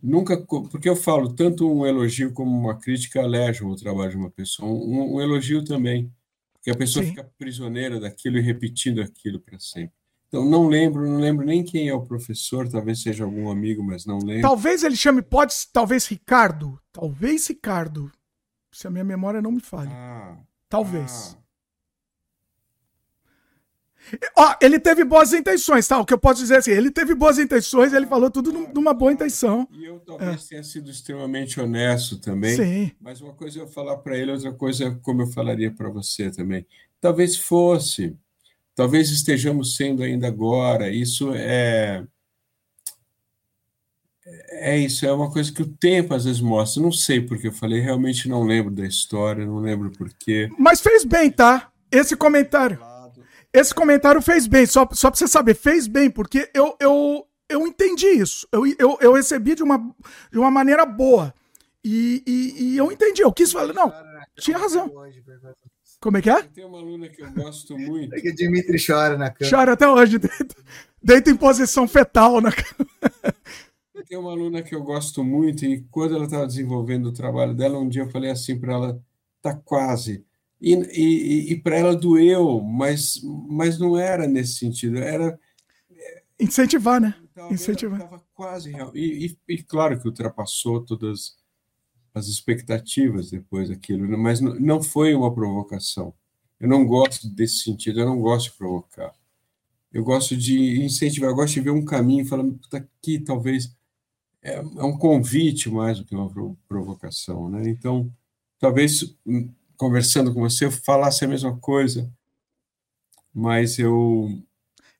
Nunca, 0.02 0.40
porque 0.47 0.88
eu 0.88 0.97
falo, 0.97 1.34
tanto 1.34 1.70
um 1.70 1.86
elogio 1.86 2.33
como 2.33 2.58
uma 2.58 2.78
crítica 2.78 3.20
alejam 3.20 3.68
o 3.68 3.76
trabalho 3.76 4.10
de 4.10 4.16
uma 4.16 4.31
pessoa. 4.31 4.66
Um, 4.66 5.16
um 5.16 5.20
elogio 5.20 5.62
também, 5.62 6.10
porque 6.54 6.70
a 6.70 6.76
pessoa 6.76 7.04
Sim. 7.04 7.10
fica 7.10 7.31
prisioneira 7.38 8.00
daquilo 8.00 8.38
e 8.38 8.40
repetindo 8.40 9.02
aquilo 9.02 9.38
para 9.38 9.58
sempre. 9.58 9.99
Então, 10.30 10.44
não 10.44 10.68
lembro, 10.68 11.04
não 11.04 11.18
lembro 11.18 11.44
nem 11.44 11.64
quem 11.64 11.88
é 11.88 11.94
o 11.94 12.06
professor, 12.06 12.68
talvez 12.68 13.02
seja 13.02 13.24
algum 13.24 13.50
amigo, 13.50 13.82
mas 13.82 14.06
não 14.06 14.18
lembro. 14.18 14.42
Talvez 14.42 14.84
ele 14.84 14.94
chame, 14.94 15.22
pode, 15.22 15.52
talvez 15.72 16.06
Ricardo, 16.06 16.80
talvez 16.92 17.48
Ricardo, 17.48 18.12
se 18.70 18.86
a 18.86 18.90
minha 18.90 19.02
memória 19.02 19.42
não 19.42 19.50
me 19.50 19.60
falha. 19.60 19.90
Ah, 19.92 20.38
talvez. 20.68 21.36
Ah. 21.36 21.40
Ó, 24.36 24.56
ele 24.62 24.78
teve 24.78 25.02
boas 25.04 25.32
intenções, 25.32 25.88
tá? 25.88 25.98
O 25.98 26.06
que 26.06 26.14
eu 26.14 26.18
posso 26.18 26.40
dizer 26.40 26.54
é 26.54 26.58
assim, 26.58 26.70
ele 26.70 26.92
teve 26.92 27.12
boas 27.12 27.36
intenções, 27.36 27.92
ele 27.92 28.06
falou 28.06 28.30
tudo 28.30 28.52
numa 28.72 28.94
boa 28.94 29.12
intenção. 29.12 29.68
E 29.72 29.84
eu 29.84 29.98
talvez 29.98 30.44
é. 30.44 30.48
tenha 30.48 30.62
sido 30.62 30.88
extremamente 30.92 31.60
honesto 31.60 32.18
também. 32.20 32.54
Sim. 32.54 32.92
Mas 33.00 33.20
uma 33.20 33.34
coisa 33.34 33.58
é 33.58 33.62
eu 33.62 33.68
falar 33.68 33.96
para 33.98 34.16
ele, 34.16 34.30
outra 34.30 34.52
coisa 34.52 34.84
é 34.84 34.94
como 35.02 35.22
eu 35.22 35.26
falaria 35.26 35.72
para 35.72 35.90
você 35.90 36.30
também. 36.30 36.64
Talvez 37.00 37.36
fosse, 37.36 38.16
talvez 38.80 39.10
estejamos 39.10 39.76
sendo 39.76 40.02
ainda 40.02 40.26
agora. 40.26 40.88
Isso 40.88 41.34
é 41.34 42.02
é 44.52 44.78
isso, 44.78 45.04
é 45.04 45.12
uma 45.12 45.30
coisa 45.30 45.52
que 45.52 45.60
o 45.60 45.68
tempo 45.68 46.14
às 46.14 46.24
vezes 46.24 46.40
mostra. 46.40 46.82
Não 46.82 46.90
sei 46.90 47.20
porque 47.20 47.48
eu 47.48 47.52
falei, 47.52 47.80
realmente 47.80 48.26
não 48.26 48.42
lembro 48.42 48.72
da 48.72 48.86
história, 48.86 49.44
não 49.44 49.58
lembro 49.58 49.90
porquê. 49.90 50.48
Mas 50.58 50.80
fez 50.80 51.04
bem, 51.04 51.30
tá? 51.30 51.70
Esse 51.92 52.16
comentário. 52.16 52.78
Esse 53.52 53.74
comentário 53.74 54.22
fez 54.22 54.46
bem, 54.46 54.64
só, 54.64 54.88
só 54.92 55.10
pra 55.10 55.18
você 55.18 55.28
saber, 55.28 55.54
fez 55.54 55.86
bem, 55.86 56.08
porque 56.08 56.48
eu, 56.54 56.74
eu, 56.80 57.26
eu 57.48 57.66
entendi 57.66 58.06
isso. 58.06 58.48
Eu, 58.50 58.64
eu, 58.78 58.96
eu 59.02 59.12
recebi 59.12 59.54
de 59.54 59.62
uma, 59.62 59.78
de 60.32 60.38
uma 60.38 60.50
maneira 60.50 60.86
boa. 60.86 61.34
E, 61.84 62.22
e, 62.26 62.62
e 62.62 62.76
eu 62.78 62.90
entendi, 62.90 63.20
eu 63.20 63.32
quis 63.32 63.52
falar, 63.52 63.74
não, 63.74 63.92
tinha 64.38 64.56
razão. 64.56 64.90
Como 66.00 66.16
é 66.16 66.22
que 66.22 66.31
é? 66.31 66.42
Tem 66.42 66.65
uma 66.65 66.78
aluna 66.78 67.08
que 67.10 67.22
eu 67.22 67.31
gosto 67.31 67.76
muito. 67.78 68.15
É 68.15 68.20
que 68.20 68.33
Dimitri 68.33 68.78
chora 68.84 69.18
na 69.18 69.31
cama. 69.31 69.50
Chora 69.50 69.72
até 69.72 69.86
hoje, 69.86 70.16
deita, 70.18 70.56
deita 71.02 71.31
em 71.31 71.36
posição 71.36 71.86
fetal 71.86 72.40
na 72.40 72.50
cama. 72.50 72.90
Tem 74.08 74.18
uma 74.18 74.31
aluna 74.31 74.62
que 74.62 74.74
eu 74.74 74.83
gosto 74.83 75.22
muito 75.22 75.65
e 75.65 75.83
quando 75.90 76.16
ela 76.16 76.24
estava 76.24 76.47
desenvolvendo 76.47 77.06
o 77.06 77.12
trabalho 77.12 77.54
dela, 77.54 77.78
um 77.78 77.88
dia 77.88 78.02
eu 78.02 78.10
falei 78.10 78.31
assim 78.31 78.58
para 78.58 78.72
ela, 78.72 79.02
tá 79.42 79.54
quase. 79.54 80.24
E, 80.60 80.74
e, 80.74 81.52
e 81.52 81.60
para 81.60 81.76
ela 81.76 81.94
doeu, 81.94 82.60
mas, 82.60 83.20
mas 83.49 83.78
não 83.78 83.97
era 83.97 84.26
nesse 84.26 84.54
sentido, 84.54 84.99
era. 84.99 85.38
Incentivar, 86.38 87.00
né? 87.00 87.15
Incentivar. 87.50 88.00
Estava 88.00 88.24
quase 88.34 88.70
real. 88.70 88.90
E, 88.94 89.26
e, 89.26 89.54
e, 89.54 89.62
claro 89.62 90.00
que 90.00 90.08
ultrapassou 90.08 90.84
todas 90.84 91.36
as 92.14 92.26
expectativas 92.26 93.30
depois 93.30 93.68
daquilo, 93.68 94.06
né? 94.06 94.16
mas 94.16 94.40
não 94.40 94.82
foi 94.82 95.14
uma 95.14 95.32
provocação. 95.32 96.12
Eu 96.58 96.68
não 96.68 96.84
gosto 96.86 97.28
desse 97.28 97.58
sentido, 97.58 98.00
eu 98.00 98.06
não 98.06 98.20
gosto 98.20 98.50
de 98.50 98.58
provocar. 98.58 99.12
Eu 99.92 100.04
gosto 100.04 100.36
de 100.36 100.84
incentivar, 100.84 101.30
eu 101.30 101.34
gosto 101.34 101.54
de 101.54 101.60
ver 101.60 101.70
um 101.70 101.84
caminho 101.84 102.26
falando, 102.26 102.58
tá 102.70 102.78
aqui 102.78 103.18
talvez 103.18 103.74
é, 104.42 104.54
é 104.54 104.84
um 104.84 104.96
convite 104.96 105.68
mais 105.68 105.98
do 105.98 106.04
que 106.04 106.14
uma 106.14 106.30
provocação, 106.68 107.50
né? 107.50 107.62
Então, 107.68 108.10
talvez 108.58 109.14
hum, 109.26 109.52
conversando 109.76 110.32
com 110.32 110.40
você, 110.40 110.64
eu 110.64 110.70
falasse 110.70 111.24
a 111.24 111.28
mesma 111.28 111.56
coisa, 111.58 112.10
mas 113.32 113.78
eu. 113.78 114.28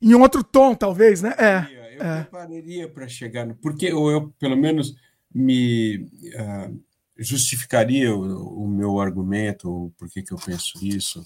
Em 0.01 0.15
outro 0.15 0.43
tom, 0.43 0.75
talvez, 0.75 1.23
né? 1.23 1.35
É. 1.39 1.97
Eu 1.97 2.03
é. 2.03 2.23
prepararia 2.23 2.89
para 2.89 3.09
chegar, 3.09 3.55
porque 3.57 3.93
ou 3.93 4.11
eu, 4.11 4.31
pelo 4.39 4.57
menos, 4.57 4.97
me 5.35 6.09
uh, 6.35 6.81
justificaria 7.23 8.15
o, 8.15 8.65
o, 8.65 8.69
meu 8.69 8.99
argumento, 8.99 9.93
por 9.99 10.09
que, 10.09 10.23
que 10.23 10.33
eu 10.33 10.39
penso 10.39 10.85
isso, 10.85 11.23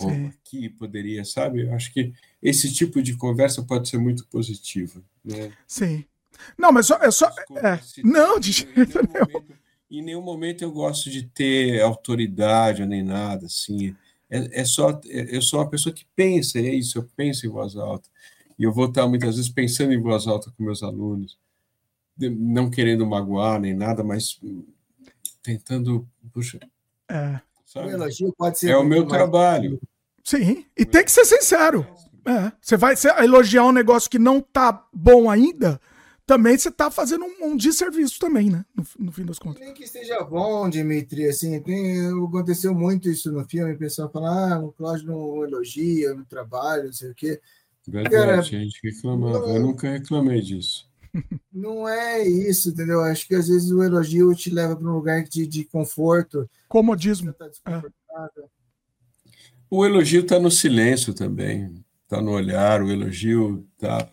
ou 0.00 0.10
que 0.44 0.68
poderia, 0.68 1.24
sabe? 1.24 1.62
Eu 1.62 1.74
acho 1.74 1.92
que 1.92 2.12
esse 2.42 2.72
tipo 2.74 3.00
de 3.00 3.16
conversa 3.16 3.62
pode 3.62 3.88
ser 3.88 3.98
muito 3.98 4.26
positiva. 4.26 5.00
Né? 5.24 5.52
Sim. 5.66 6.04
Não, 6.58 6.72
mas 6.72 6.86
só, 6.86 6.96
é 6.96 7.10
só. 7.10 7.28
É. 7.56 7.80
Não, 8.02 8.38
de 8.38 8.52
jeito 8.52 8.98
nenhum 9.02 9.56
em 9.90 10.02
nenhum 10.02 10.22
momento 10.22 10.62
eu 10.62 10.72
gosto 10.72 11.10
de 11.10 11.22
ter 11.22 11.80
autoridade 11.80 12.84
nem 12.84 13.02
nada, 13.02 13.46
assim. 13.46 13.94
É, 14.28 14.60
é 14.60 14.64
só, 14.64 15.00
eu 15.04 15.40
sou 15.40 15.60
uma 15.60 15.70
pessoa 15.70 15.94
que 15.94 16.04
pensa, 16.16 16.58
é 16.58 16.74
isso, 16.74 16.98
eu 16.98 17.08
penso 17.16 17.46
em 17.46 17.50
voz 17.50 17.76
alta. 17.76 18.08
E 18.58 18.64
eu 18.64 18.72
vou 18.72 18.86
estar 18.86 19.06
muitas 19.06 19.36
vezes 19.36 19.50
pensando 19.50 19.92
em 19.92 20.00
voz 20.00 20.26
alta 20.26 20.50
com 20.50 20.64
meus 20.64 20.82
alunos, 20.82 21.38
não 22.18 22.70
querendo 22.70 23.06
magoar 23.06 23.60
nem 23.60 23.74
nada, 23.74 24.02
mas 24.02 24.40
tentando, 25.46 26.06
puxa. 26.32 26.58
É. 27.08 27.40
O 27.76 27.90
elogio 27.90 28.34
pode 28.36 28.58
ser. 28.58 28.70
É 28.70 28.76
o 28.76 28.84
meu 28.84 29.00
mais... 29.00 29.12
trabalho. 29.12 29.80
Sim, 30.24 30.66
e 30.76 30.84
tem 30.84 31.04
que 31.04 31.12
ser 31.12 31.24
sincero. 31.24 31.86
É. 32.24 32.50
Você 32.60 32.76
vai 32.76 32.94
elogiar 33.22 33.64
um 33.64 33.72
negócio 33.72 34.10
que 34.10 34.18
não 34.18 34.40
tá 34.40 34.84
bom 34.92 35.30
ainda, 35.30 35.80
também 36.26 36.58
você 36.58 36.72
tá 36.72 36.90
fazendo 36.90 37.24
um, 37.24 37.52
um 37.52 37.56
desserviço 37.56 38.18
também, 38.18 38.50
né? 38.50 38.64
No, 38.74 38.84
no, 38.98 39.12
fim 39.12 39.24
das 39.24 39.38
contas. 39.38 39.60
Nem 39.60 39.72
que 39.72 39.84
esteja 39.84 40.24
bom, 40.24 40.68
Dimitri, 40.68 41.28
assim, 41.28 41.60
tem, 41.62 42.08
aconteceu 42.08 42.74
muito 42.74 43.08
isso 43.08 43.30
no 43.30 43.44
filme, 43.44 43.74
o 43.74 43.78
pessoal 43.78 44.10
fala, 44.10 44.54
ah, 44.54 44.58
o 44.58 44.72
Cláudio 44.72 45.06
não 45.06 45.44
elogia 45.44 46.12
no 46.14 46.24
trabalho, 46.24 46.86
não 46.86 46.92
sei 46.92 47.10
o 47.12 47.14
quê. 47.14 47.40
Verdade, 47.86 48.16
Cara, 48.16 48.38
a 48.40 48.42
gente 48.42 48.80
reclamava. 48.82 49.38
Não, 49.38 49.54
eu 49.54 49.62
nunca 49.62 49.88
reclamei 49.88 50.40
disso. 50.40 50.85
Não 51.52 51.88
é 51.88 52.26
isso, 52.26 52.70
entendeu? 52.70 53.00
Acho 53.00 53.26
que 53.26 53.34
às 53.34 53.48
vezes 53.48 53.70
o 53.70 53.82
elogio 53.82 54.34
te 54.34 54.50
leva 54.50 54.76
para 54.76 54.88
um 54.88 54.94
lugar 54.94 55.24
de, 55.24 55.46
de 55.46 55.64
conforto. 55.64 56.48
Comodismo. 56.68 57.32
Tá 57.32 57.50
é. 57.66 57.82
O 59.70 59.84
elogio 59.84 60.22
está 60.22 60.38
no 60.38 60.50
silêncio 60.50 61.12
também, 61.12 61.84
está 62.04 62.20
no 62.20 62.30
olhar, 62.32 62.82
o 62.82 62.90
elogio 62.90 63.66
está. 63.74 64.08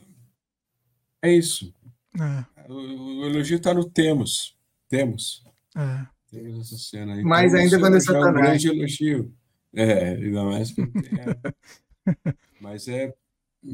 É 1.22 1.32
isso. 1.32 1.74
É. 2.20 2.72
O, 2.72 3.22
o, 3.22 3.26
elogio 3.26 3.58
está 3.58 3.74
no 3.74 3.86
temos. 3.86 4.56
Temos. 4.90 5.44
É. 5.76 6.06
Temos 6.32 6.60
essa 6.62 6.78
cena 6.78 7.14
aí. 7.14 7.24
Mais 7.24 7.54
ainda 7.54 7.80
quando 7.80 7.98
é 7.98 8.00
Satanás. 8.00 8.26
É 8.26 8.30
um 8.30 8.34
grande 8.34 8.68
elogio. 8.70 9.34
É, 9.74 10.10
ainda 10.10 10.44
mais 10.44 10.72
que. 10.72 10.82
É. 10.82 12.34
Mas 12.60 12.88
é 12.88 13.14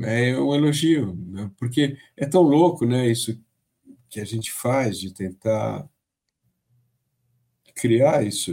é 0.02 0.40
um 0.40 0.54
elogio, 0.54 1.16
né? 1.28 1.50
porque 1.58 1.98
é 2.16 2.26
tão 2.26 2.42
louco, 2.42 2.86
né? 2.86 3.10
Isso 3.10 3.40
que 4.10 4.20
a 4.20 4.26
gente 4.26 4.52
faz 4.52 5.00
de 5.00 5.14
tentar 5.14 5.88
criar 7.76 8.26
isso, 8.26 8.52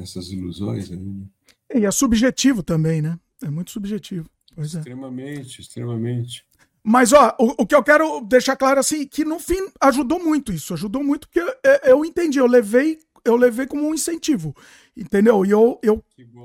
essas 0.00 0.30
ilusões. 0.30 0.90
Né? 0.90 0.98
E 1.74 1.84
é 1.84 1.90
subjetivo 1.90 2.62
também, 2.62 3.02
né? 3.02 3.18
É 3.42 3.50
muito 3.50 3.70
subjetivo. 3.70 4.28
Pois 4.54 4.74
é. 4.74 4.78
extremamente, 4.78 5.58
é. 5.58 5.62
extremamente. 5.62 6.44
Mas, 6.82 7.12
ó, 7.12 7.34
o, 7.38 7.62
o, 7.62 7.66
que 7.66 7.74
eu 7.74 7.82
quero 7.82 8.20
deixar 8.22 8.56
claro 8.56 8.80
assim, 8.80 9.06
que 9.06 9.24
no 9.24 9.38
fim 9.38 9.68
ajudou 9.80 10.18
muito 10.18 10.52
isso, 10.52 10.74
ajudou 10.74 11.02
muito, 11.02 11.28
porque 11.28 11.40
eu, 11.40 11.54
eu 11.84 12.04
entendi, 12.04 12.38
eu 12.38 12.46
levei, 12.46 12.98
eu 13.24 13.36
levei 13.36 13.66
como 13.66 13.86
um 13.86 13.94
incentivo, 13.94 14.54
entendeu? 14.96 15.46
E 15.46 15.50
eu, 15.50 15.78
eu 15.80 16.04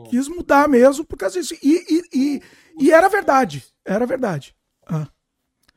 quis 0.10 0.28
mudar 0.28 0.70
mesmo, 0.70 1.04
por 1.04 1.18
causa 1.18 1.42
disso. 1.42 1.56
E, 1.64 1.84
e, 1.90 2.04
e, 2.14 2.42
e 2.80 2.92
era 2.92 3.10
verdade. 3.10 3.64
Era 3.86 4.06
verdade. 4.06 4.56
Ah. 4.86 5.08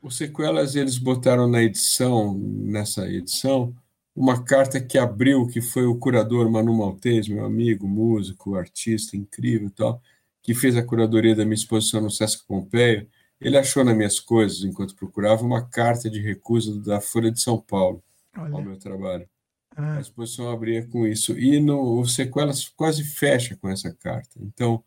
Os 0.01 0.17
sequelas 0.17 0.75
eles 0.75 0.97
botaram 0.97 1.47
na 1.47 1.61
edição, 1.61 2.37
nessa 2.37 3.07
edição, 3.07 3.75
uma 4.15 4.43
carta 4.43 4.79
que 4.81 4.97
abriu, 4.97 5.47
que 5.47 5.61
foi 5.61 5.85
o 5.85 5.95
curador 5.95 6.49
Manu 6.49 6.73
Maltês, 6.73 7.27
meu 7.27 7.45
amigo, 7.45 7.87
músico, 7.87 8.55
artista 8.55 9.15
incrível 9.15 9.67
e 9.67 9.71
tal, 9.71 10.01
que 10.41 10.53
fez 10.53 10.75
a 10.75 10.83
curadoria 10.83 11.35
da 11.35 11.45
minha 11.45 11.55
exposição 11.55 12.01
no 12.01 12.09
Sesc 12.09 12.45
Pompeia. 12.47 13.07
Ele 13.39 13.57
achou 13.57 13.83
nas 13.83 13.95
minhas 13.95 14.19
coisas, 14.19 14.63
enquanto 14.63 14.95
procurava, 14.95 15.43
uma 15.43 15.67
carta 15.67 16.09
de 16.09 16.19
recusa 16.19 16.79
da 16.81 16.99
Folha 16.99 17.31
de 17.31 17.39
São 17.39 17.59
Paulo 17.59 18.03
Olha. 18.37 18.53
ao 18.53 18.61
meu 18.61 18.77
trabalho. 18.77 19.27
Ah. 19.75 19.97
A 19.97 20.01
exposição 20.01 20.49
abria 20.49 20.85
com 20.87 21.07
isso. 21.07 21.37
E 21.37 21.59
no, 21.59 21.99
o 21.99 22.05
Sequelas 22.05 22.67
quase 22.67 23.03
fecha 23.03 23.55
com 23.55 23.69
essa 23.69 23.93
carta. 23.93 24.39
Então, 24.41 24.83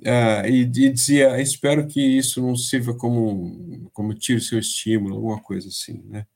Uh, 0.00 0.46
e, 0.48 0.60
e, 0.62 0.64
dizia, 0.64 1.40
espero 1.40 1.86
que 1.86 2.00
isso 2.00 2.40
não 2.40 2.56
sirva 2.56 2.94
como, 2.94 3.90
como 3.92 4.14
tire 4.14 4.40
seu 4.40 4.58
estímulo, 4.58 5.16
alguma 5.16 5.40
coisa 5.40 5.68
assim, 5.68 6.02
né? 6.08 6.26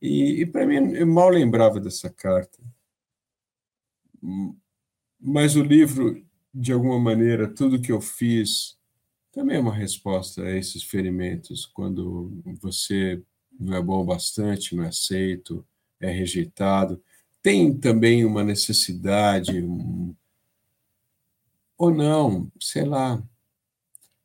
E, 0.00 0.42
e 0.42 0.46
para 0.46 0.66
mim, 0.66 0.94
eu 0.94 1.06
mal 1.06 1.30
lembrava 1.30 1.80
dessa 1.80 2.10
carta. 2.10 2.58
Mas 5.18 5.56
o 5.56 5.62
livro, 5.62 6.22
de 6.52 6.72
alguma 6.72 6.98
maneira, 6.98 7.48
tudo 7.48 7.80
que 7.80 7.92
eu 7.92 8.00
fiz, 8.00 8.78
também 9.32 9.56
é 9.56 9.60
uma 9.60 9.74
resposta 9.74 10.42
a 10.42 10.56
esses 10.56 10.82
ferimentos, 10.82 11.66
quando 11.66 12.42
você 12.60 13.22
não 13.58 13.76
é 13.76 13.82
bom 13.82 14.04
bastante, 14.04 14.74
não 14.74 14.84
é 14.84 14.88
aceito, 14.88 15.64
é 16.00 16.10
rejeitado. 16.10 17.02
Tem 17.42 17.76
também 17.76 18.24
uma 18.24 18.42
necessidade, 18.42 19.62
um, 19.62 20.14
ou 21.80 21.90
não, 21.90 22.46
sei 22.60 22.84
lá. 22.84 23.18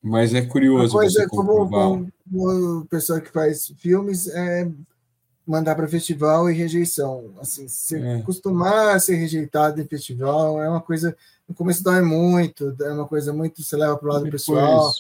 Mas 0.04 0.34
é 0.34 0.42
curioso. 0.42 0.94
Uma 0.94 1.04
coisa 1.04 1.26
como, 1.30 1.70
como, 1.70 2.12
como 2.30 2.86
pessoa 2.88 3.22
que 3.22 3.32
faz 3.32 3.74
filmes 3.78 4.28
é 4.28 4.70
mandar 5.48 5.74
para 5.74 5.88
festival 5.88 6.50
e 6.50 6.54
rejeição. 6.54 7.34
Assim, 7.40 7.66
se 7.70 7.96
é. 7.96 8.18
acostumar 8.18 8.94
a 8.94 9.00
ser 9.00 9.16
rejeitado 9.16 9.80
em 9.80 9.88
festival 9.88 10.62
é 10.62 10.70
uma 10.70 10.82
coisa. 10.82 11.16
No 11.48 11.56
começo 11.56 11.82
dói 11.82 12.02
muito, 12.02 12.76
é 12.82 12.92
uma 12.92 13.08
coisa 13.08 13.32
muito. 13.32 13.64
Você 13.64 13.78
leva 13.78 13.96
para 13.96 14.10
o 14.10 14.12
lado 14.12 14.26
Depois. 14.26 14.42
pessoal. 14.44 14.92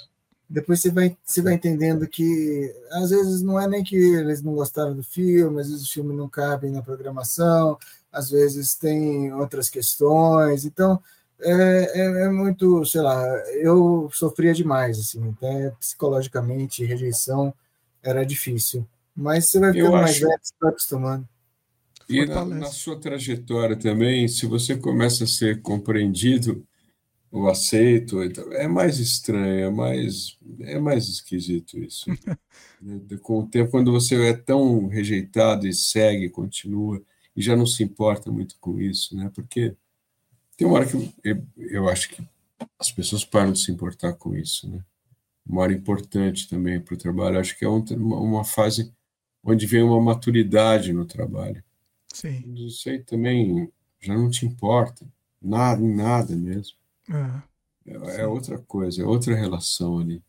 Depois 0.49 0.79
você 0.79 0.91
vai, 0.91 1.17
você 1.25 1.41
vai 1.41 1.55
entendendo 1.55 2.07
que 2.07 2.73
às 2.91 3.09
vezes 3.09 3.41
não 3.41 3.59
é 3.59 3.67
nem 3.67 3.83
que 3.83 3.97
eles 3.97 4.41
não 4.41 4.53
gostaram 4.53 4.95
do 4.95 5.03
filme, 5.03 5.59
às 5.59 5.69
vezes 5.69 5.85
o 5.85 5.91
filme 5.91 6.15
não 6.15 6.29
cabe 6.29 6.69
na 6.69 6.81
programação, 6.81 7.77
às 8.13 8.29
vezes 8.29 8.75
tem 8.75 9.33
outras 9.33 9.69
questões. 9.69 10.63
Então, 10.63 11.01
é, 11.41 11.99
é, 12.01 12.23
é, 12.25 12.29
muito, 12.29 12.85
sei 12.85 13.01
lá, 13.01 13.23
eu 13.61 14.09
sofria 14.13 14.53
demais, 14.53 14.99
assim, 14.99 15.29
até 15.29 15.71
psicologicamente, 15.71 16.85
rejeição 16.85 17.53
era 18.01 18.25
difícil. 18.25 18.87
Mas 19.15 19.49
você 19.49 19.59
vai 19.59 19.73
ficando 19.73 19.91
mais 19.91 20.11
acho... 20.11 20.21
velho, 20.21 20.39
você 20.41 20.53
vai 20.59 20.69
acostumando. 20.69 21.29
E 22.07 22.25
na, 22.25 22.45
na, 22.45 22.67
sua 22.67 22.99
trajetória 22.99 23.75
também, 23.75 24.27
se 24.27 24.45
você 24.45 24.77
começa 24.77 25.23
a 25.23 25.27
ser 25.27 25.61
compreendido, 25.61 26.65
ou 27.31 27.49
aceito, 27.49 28.23
então, 28.23 28.53
é 28.53 28.67
mais 28.67 28.97
estranho, 28.97 29.65
é 29.65 29.69
mais, 29.69 30.37
é 30.61 30.79
mais 30.79 31.09
esquisito 31.09 31.77
isso. 31.77 32.05
Com 33.21 33.39
o 33.39 33.47
tempo, 33.47 33.71
quando 33.71 33.91
você 33.91 34.15
é 34.27 34.33
tão 34.33 34.87
rejeitado 34.87 35.67
e 35.67 35.73
segue, 35.73 36.29
continua, 36.29 37.01
e 37.35 37.41
já 37.41 37.55
não 37.55 37.65
se 37.65 37.83
importa 37.83 38.31
muito 38.31 38.55
com 38.59 38.79
isso, 38.79 39.15
né? 39.15 39.29
Porque 39.33 39.75
tem 40.57 40.67
uma 40.67 40.77
hora 40.77 40.85
que 40.85 41.13
eu, 41.23 41.43
eu 41.57 41.89
acho 41.89 42.09
que 42.09 42.27
as 42.79 42.91
pessoas 42.91 43.25
param 43.25 43.51
de 43.51 43.59
se 43.59 43.71
importar 43.71 44.13
com 44.13 44.35
isso, 44.35 44.69
né? 44.69 44.83
Uma 45.45 45.61
hora 45.61 45.73
importante 45.73 46.49
também 46.49 46.79
para 46.79 46.95
o 46.95 46.97
trabalho. 46.97 47.39
Acho 47.39 47.57
que 47.57 47.65
é 47.65 47.67
uma, 47.67 48.19
uma 48.19 48.43
fase 48.43 48.91
onde 49.43 49.65
vem 49.67 49.83
uma 49.83 50.01
maturidade 50.01 50.91
no 50.91 51.05
trabalho. 51.05 51.63
Sim. 52.11 52.43
Isso 52.55 52.89
aí 52.89 52.99
também 52.99 53.71
já 53.99 54.15
não 54.15 54.29
te 54.29 54.45
importa, 54.45 55.05
nada, 55.41 55.81
em 55.81 55.93
nada 55.93 56.35
mesmo. 56.35 56.77
É, 57.09 57.91
é, 57.91 58.21
é 58.21 58.27
outra 58.27 58.57
coisa, 58.57 59.01
é 59.01 59.05
outra 59.05 59.35
relação 59.35 59.99
ali. 59.99 60.23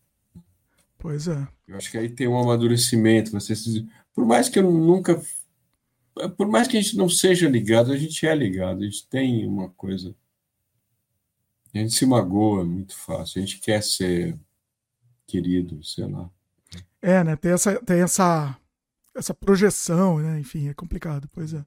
Pois 0.99 1.29
é. 1.29 1.47
Eu 1.67 1.77
acho 1.77 1.91
que 1.91 1.99
aí 1.99 2.09
tem 2.09 2.27
um 2.27 2.39
amadurecimento. 2.39 3.31
Você 3.31 3.55
se... 3.55 3.87
Por 4.15 4.27
mais 4.27 4.49
que 4.49 4.59
eu 4.59 4.71
nunca 4.71 5.23
por 6.37 6.49
mais 6.49 6.67
que 6.67 6.77
a 6.77 6.81
gente 6.81 6.97
não 6.97 7.09
seja 7.09 7.49
ligado, 7.49 7.93
a 7.93 7.97
gente 7.97 8.27
é 8.27 8.35
ligado, 8.35 8.83
a 8.83 8.85
gente 8.85 9.07
tem 9.07 9.47
uma 9.47 9.69
coisa. 9.71 10.15
A 11.75 11.79
gente 11.79 11.95
se 11.95 12.07
magoa 12.07 12.65
muito 12.65 12.97
fácil, 12.97 13.43
a 13.43 13.45
gente 13.47 13.61
quer 13.61 13.83
ser 13.83 14.39
querido, 15.27 15.83
sei 15.85 16.07
lá. 16.07 16.31
É, 17.03 17.23
né? 17.23 17.37
Tem 17.37 17.53
essa, 17.53 17.77
tem 17.85 18.01
essa, 18.01 18.57
essa 19.15 19.35
projeção, 19.35 20.19
né? 20.19 20.41
Enfim, 20.41 20.69
é 20.69 20.75
complicado, 20.75 21.29
pois 21.33 21.53
é. 21.53 21.65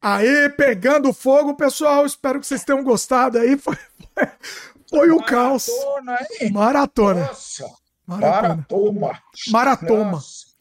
Aí, 0.00 0.48
pegando 0.50 1.12
fogo, 1.12 1.54
pessoal. 1.54 2.04
Espero 2.04 2.40
que 2.40 2.46
vocês 2.46 2.64
tenham 2.64 2.82
gostado 2.82 3.38
aí. 3.38 3.56
Foi, 3.58 3.76
foi 4.90 5.10
o 5.10 5.22
caos. 5.22 5.68
Hein? 6.40 6.52
Maratona. 6.52 7.26
Nossa. 7.26 7.64
Maratona. 8.06 8.48
Maratoma. 8.48 9.22
Maratoma. 9.50 10.10
Nossa. 10.12 10.51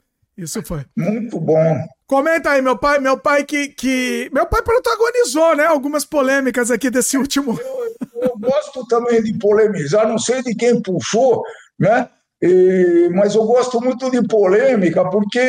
Isso 0.41 0.63
foi. 0.63 0.83
Muito 0.97 1.39
bom. 1.39 1.85
Comenta 2.07 2.49
aí, 2.49 2.61
meu 2.63 2.75
pai, 2.75 2.99
meu 2.99 3.15
pai 3.17 3.43
que, 3.43 3.67
que. 3.67 4.27
Meu 4.33 4.47
pai 4.47 4.63
protagonizou, 4.63 5.55
né? 5.55 5.65
Algumas 5.65 6.03
polêmicas 6.03 6.71
aqui 6.71 6.89
desse 6.89 7.15
último. 7.15 7.59
Eu, 7.59 8.23
eu 8.23 8.37
gosto 8.39 8.85
também 8.87 9.21
de 9.21 9.37
polemizar, 9.37 10.07
não 10.07 10.17
sei 10.17 10.41
de 10.41 10.55
quem 10.55 10.81
puxou, 10.81 11.43
né? 11.79 12.09
E, 12.41 13.09
mas 13.13 13.35
eu 13.35 13.43
gosto 13.43 13.79
muito 13.79 14.09
de 14.09 14.27
polêmica, 14.27 15.07
porque 15.09 15.39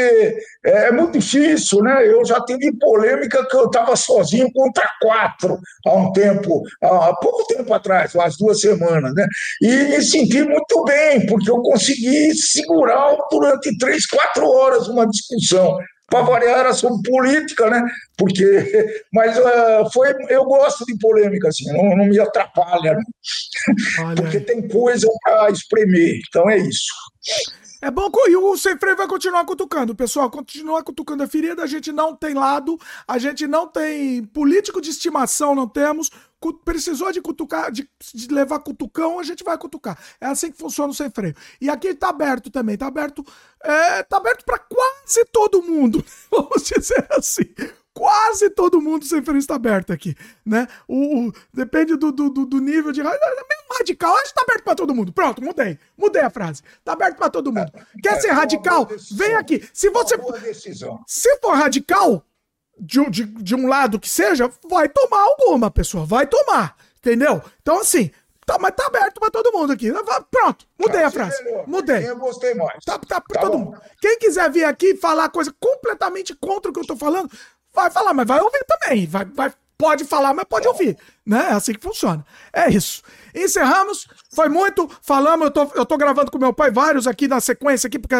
é, 0.64 0.88
é 0.88 0.92
muito 0.92 1.18
difícil, 1.18 1.80
né? 1.80 2.06
Eu 2.06 2.24
já 2.24 2.40
tive 2.44 2.72
polêmica 2.78 3.46
que 3.48 3.56
eu 3.56 3.66
estava 3.66 3.96
sozinho 3.96 4.50
contra 4.52 4.88
quatro 5.00 5.58
há 5.86 5.94
um 5.94 6.12
tempo, 6.12 6.62
há 6.82 7.14
pouco 7.16 7.46
tempo 7.46 7.72
atrás, 7.72 8.14
umas 8.14 8.36
duas 8.36 8.60
semanas, 8.60 9.14
né? 9.14 9.26
E 9.62 9.68
me 9.68 10.02
senti 10.02 10.42
muito 10.42 10.84
bem, 10.84 11.24
porque 11.26 11.50
eu 11.50 11.62
consegui 11.62 12.34
segurar 12.34 13.16
durante 13.30 13.76
três, 13.78 14.06
quatro 14.06 14.46
horas 14.48 14.86
uma 14.88 15.06
discussão 15.06 15.78
para 16.12 16.24
variar 16.26 16.58
era 16.60 16.74
sobre 16.74 17.10
política, 17.10 17.70
né? 17.70 17.82
Porque, 18.18 18.44
mas 19.12 19.38
uh, 19.38 19.90
foi, 19.92 20.12
eu 20.28 20.44
gosto 20.44 20.84
de 20.84 20.96
polêmica, 20.98 21.48
assim, 21.48 21.64
não, 21.72 21.96
não 21.96 22.04
me 22.04 22.20
atrapalha, 22.20 22.94
né? 22.94 23.02
porque 24.16 24.38
tem 24.40 24.68
coisa 24.68 25.08
para 25.24 25.50
espremer, 25.50 26.20
então 26.28 26.50
é 26.50 26.58
isso. 26.58 26.92
É 27.80 27.90
bom 27.90 28.10
que 28.10 28.30
e 28.30 28.36
o 28.36 28.56
Sem 28.56 28.78
Freio 28.78 28.96
vai 28.96 29.08
continuar 29.08 29.44
cutucando. 29.44 29.94
Pessoal, 29.94 30.30
continua 30.30 30.84
cutucando 30.84 31.24
a 31.24 31.26
ferida. 31.26 31.64
A 31.64 31.66
gente 31.66 31.90
não 31.90 32.14
tem 32.14 32.32
lado, 32.32 32.78
a 33.08 33.18
gente 33.18 33.44
não 33.48 33.66
tem 33.66 34.22
político 34.22 34.80
de 34.80 34.90
estimação, 34.90 35.52
não 35.52 35.66
temos. 35.66 36.08
Precisou 36.64 37.12
de 37.12 37.20
cutucar, 37.20 37.70
de, 37.70 37.88
de 38.14 38.28
levar 38.28 38.58
cutucão, 38.60 39.18
a 39.18 39.22
gente 39.22 39.44
vai 39.44 39.56
cutucar. 39.58 39.98
É 40.20 40.26
assim 40.26 40.50
que 40.50 40.58
funciona 40.58 40.90
o 40.90 40.94
Sem 40.94 41.10
Freio. 41.10 41.34
E 41.60 41.68
aqui 41.68 41.94
tá 41.94 42.08
aberto 42.08 42.50
também, 42.50 42.76
tá 42.76 42.86
aberto, 42.86 43.24
é, 43.62 44.02
tá 44.02 44.16
aberto 44.16 44.44
para 44.44 44.58
quase 44.58 45.24
todo 45.32 45.62
mundo. 45.62 46.04
Vamos 46.30 46.62
dizer 46.62 47.06
assim. 47.10 47.44
Quase 47.94 48.48
todo 48.48 48.80
mundo 48.80 49.04
sem 49.04 49.22
freio 49.22 49.38
está 49.38 49.54
aberto 49.54 49.92
aqui, 49.92 50.16
né? 50.46 50.66
O, 50.88 51.28
o- 51.28 51.32
depende 51.52 51.94
do, 51.94 52.10
do, 52.10 52.30
do- 52.30 52.58
nível 52.58 52.90
de. 52.90 53.02
é 53.02 53.04
Mesmo 53.04 53.18
radical, 53.78 54.16
acho 54.16 54.28
que 54.28 54.34
tá 54.34 54.40
aberto 54.40 54.64
para 54.64 54.74
todo 54.74 54.94
mundo. 54.94 55.12
Pronto, 55.12 55.42
mudei. 55.44 55.78
Mudei 55.94 56.22
a 56.22 56.30
frase. 56.30 56.62
Tá 56.82 56.94
aberto 56.94 57.18
para 57.18 57.28
todo 57.28 57.52
mundo. 57.52 57.70
Quer 58.02 58.18
ser 58.18 58.30
radical? 58.30 58.88
Vem 59.12 59.34
aqui. 59.34 59.62
Se 59.74 59.90
você. 59.90 60.16
Se 61.06 61.36
for 61.42 61.52
radical, 61.54 62.24
de, 62.82 63.00
um- 63.00 63.08
de, 63.10 63.24
de 63.24 63.54
um 63.54 63.66
lado 63.68 63.98
que 64.00 64.10
seja, 64.10 64.50
vai 64.68 64.88
tomar 64.88 65.20
alguma, 65.22 65.70
pessoa. 65.70 66.04
Vai 66.04 66.26
tomar. 66.26 66.76
Entendeu? 66.98 67.40
Então, 67.62 67.80
assim. 67.80 68.10
Tá, 68.44 68.58
mas 68.58 68.74
tá 68.74 68.86
aberto 68.86 69.20
para 69.20 69.30
todo 69.30 69.52
mundo 69.52 69.72
aqui. 69.72 69.92
Pronto, 70.28 70.66
mudei 70.76 71.04
a 71.04 71.10
frase. 71.12 71.36
Mudei. 71.64 72.10
Eu 72.10 72.16
gostei 72.16 72.54
mais. 72.54 72.84
Tá, 72.84 72.98
tá 72.98 73.20
pra 73.20 73.40
todo 73.40 73.56
mundo. 73.56 73.80
Quem 74.00 74.18
quiser 74.18 74.50
vir 74.50 74.64
aqui 74.64 74.96
falar 74.96 75.28
coisa 75.28 75.54
completamente 75.60 76.34
contra 76.34 76.68
o 76.68 76.74
que 76.74 76.80
eu 76.80 76.86
tô 76.86 76.96
falando, 76.96 77.30
vai 77.72 77.88
falar, 77.88 78.12
mas 78.12 78.26
vai 78.26 78.40
ouvir 78.40 78.64
também. 78.66 79.06
Vai, 79.06 79.24
vai, 79.26 79.52
pode 79.82 80.04
falar, 80.04 80.32
mas 80.32 80.44
pode 80.44 80.68
ouvir. 80.68 80.96
Né? 81.26 81.48
É 81.50 81.52
assim 81.54 81.72
que 81.72 81.80
funciona. 81.80 82.24
É 82.52 82.70
isso. 82.70 83.02
Encerramos. 83.34 84.06
Foi 84.32 84.48
muito. 84.48 84.88
Falamos, 85.02 85.46
eu 85.46 85.50
tô, 85.50 85.62
eu 85.74 85.84
tô 85.84 85.96
gravando 85.96 86.30
com 86.30 86.38
meu 86.38 86.52
pai 86.52 86.70
vários 86.70 87.08
aqui 87.08 87.26
na 87.26 87.40
sequência 87.40 87.88
aqui, 87.88 87.98
porque 87.98 88.14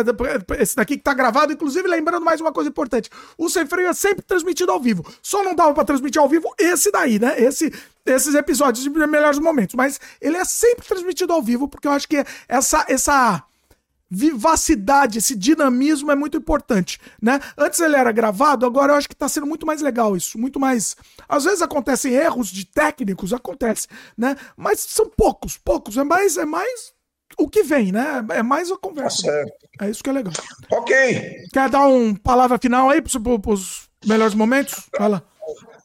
esse 0.59 0.75
daqui 0.75 0.97
que 0.97 1.05
tá 1.05 1.15
gravado. 1.15 1.53
Inclusive, 1.53 1.87
lembrando 1.87 2.25
mais 2.25 2.41
uma 2.41 2.53
coisa 2.53 2.69
importante: 2.69 3.09
o 3.39 3.49
Sem 3.49 3.65
Freio 3.65 3.87
é 3.87 3.93
sempre 3.93 4.23
transmitido 4.23 4.73
ao 4.73 4.81
vivo. 4.81 5.07
Só 5.23 5.45
não 5.45 5.55
dava 5.55 5.73
pra 5.73 5.85
transmitir 5.85 6.21
ao 6.21 6.28
vivo 6.28 6.53
esse 6.59 6.91
daí, 6.91 7.21
né? 7.21 7.41
Esse, 7.41 7.73
esses 8.05 8.35
episódios 8.35 8.83
de 8.83 8.91
melhores 8.91 9.39
momentos. 9.39 9.77
Mas 9.77 10.01
ele 10.21 10.37
é 10.37 10.45
sempre 10.45 10.85
transmitido 10.85 11.33
ao 11.33 11.41
vivo, 11.41 11.69
porque 11.69 11.87
eu 11.87 11.93
acho 11.93 12.09
que 12.09 12.25
essa. 12.49 12.85
essa 12.89 13.45
vivacidade, 14.15 15.19
esse 15.19 15.35
dinamismo 15.35 16.11
é 16.12 16.15
muito 16.15 16.37
importante, 16.37 17.01
né? 17.21 17.41
Antes 17.57 17.81
ele 17.81 17.97
era 17.97 18.12
gravado, 18.12 18.67
agora 18.67 18.93
eu 18.93 18.97
acho 18.97 19.09
que 19.09 19.17
tá 19.17 19.27
sendo 19.27 19.47
muito 19.47 19.67
mais 19.67 19.81
legal 19.81 20.15
isso, 20.15 20.39
muito 20.39 20.61
mais. 20.61 20.95
Às 21.27 21.45
vezes 21.45 21.62
acontecem 21.62 22.12
erros 22.12 22.49
de 22.49 22.67
técnicos, 22.67 23.33
acontece, 23.33 23.89
né? 24.17 24.37
Mas 24.55 24.81
são 24.81 25.09
poucos, 25.09 25.57
poucos, 25.57 25.97
é 25.97 26.05
mais 26.05 26.37
é 26.37 26.45
mais 26.45 26.93
o 27.39 27.49
que 27.49 27.62
vem, 27.62 27.91
né? 27.91 28.23
É 28.33 28.43
mais 28.43 28.71
a 28.71 28.77
conversa. 28.77 29.27
É 29.81 29.89
isso 29.89 30.05
que 30.05 30.11
é 30.11 30.12
legal. 30.12 30.35
Ok. 30.71 31.47
Quer 31.51 31.71
dar 31.71 31.87
uma 31.87 32.15
palavra 32.19 32.59
final 32.59 32.91
aí 32.91 33.01
pros, 33.01 33.17
pros 33.41 33.89
melhores 34.05 34.35
momentos? 34.35 34.91
Fala. 34.95 35.25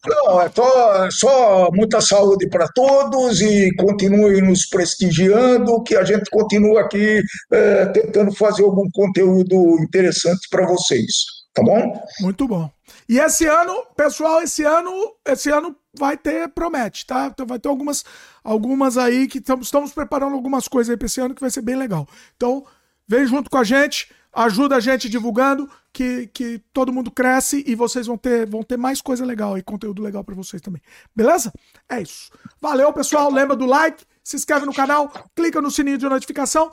Não, 0.08 0.42
é 0.42 0.50
só, 0.50 1.12
só 1.12 1.70
muita 1.72 2.02
saúde 2.02 2.50
para 2.50 2.68
todos 2.70 3.42
e 3.42 3.74
continue 3.76 4.42
nos 4.42 4.66
prestigiando, 4.66 5.84
que 5.84 5.96
a 5.96 6.04
gente 6.04 6.30
continua 6.30 6.82
aqui 6.82 7.22
é, 7.52 7.86
tentando 7.88 8.32
fazer 8.34 8.64
algum 8.64 8.90
conteúdo 8.92 9.78
interessante 9.82 10.48
para 10.50 10.66
vocês, 10.66 11.08
tá 11.54 11.62
bom? 11.64 12.02
Muito 12.22 12.48
bom. 12.48 12.70
E 13.10 13.20
esse 13.20 13.46
ano, 13.46 13.86
pessoal, 13.96 14.42
esse 14.42 14.64
ano, 14.64 14.92
esse 15.26 15.50
ano 15.50 15.76
vai 15.98 16.18
ter, 16.18 16.50
promete, 16.50 17.06
tá? 17.06 17.28
Então 17.28 17.46
vai 17.46 17.60
ter 17.60 17.70
algumas, 17.70 18.04
algumas 18.44 18.98
aí 18.98 19.28
que 19.28 19.42
tamo, 19.42 19.62
estamos 19.64 19.94
preparando 19.94 20.34
algumas 20.34 20.68
coisas 20.68 20.90
aí 20.92 20.98
para 20.98 21.06
esse 21.06 21.20
ano 21.22 21.34
que 21.34 21.42
vai 21.42 21.50
ser 21.50 21.62
bem 21.62 21.76
legal. 21.76 22.08
Então, 22.36 22.66
vem 23.08 23.26
junto 23.26 23.50
com 23.50 23.58
a 23.58 23.64
gente, 23.64 24.10
ajuda 24.34 24.76
a 24.76 24.80
gente 24.80 25.10
divulgando, 25.10 25.70
que, 25.92 26.28
que 26.28 26.62
todo 26.72 26.94
mundo 26.94 27.10
cresce 27.10 27.64
e 27.66 27.74
vocês 27.74 28.06
vão 28.06 28.18
ter, 28.18 28.46
vão 28.46 28.62
ter 28.62 28.78
mais 28.78 29.02
coisa 29.02 29.26
legal 29.26 29.58
e 29.58 29.64
conteúdo 29.64 30.02
legal 30.02 30.24
para 30.24 30.36
vocês 30.36 30.62
também. 30.62 30.82
Beleza? 31.16 31.52
É 31.90 32.02
isso. 32.02 32.32
Valeu, 32.62 32.94
pessoal. 32.94 33.32
Lembra 33.32 33.56
do 33.56 33.66
like, 33.66 34.06
se 34.24 34.36
inscreve 34.36 34.66
no 34.66 34.74
canal, 34.74 35.12
clica 35.36 35.60
no 35.60 35.72
sininho 35.72 35.98
de 35.98 36.08
notificação, 36.08 36.72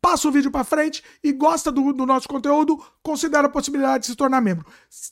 passa 0.00 0.28
o 0.28 0.30
vídeo 0.30 0.50
para 0.50 0.62
frente 0.62 1.02
e 1.22 1.32
gosta 1.32 1.72
do, 1.72 1.92
do 1.92 2.04
nosso 2.06 2.28
conteúdo, 2.28 2.80
considera 3.02 3.46
a 3.46 3.50
possibilidade 3.50 4.02
de 4.02 4.06
se 4.08 4.14
tornar 4.14 4.40
membro. 4.40 4.66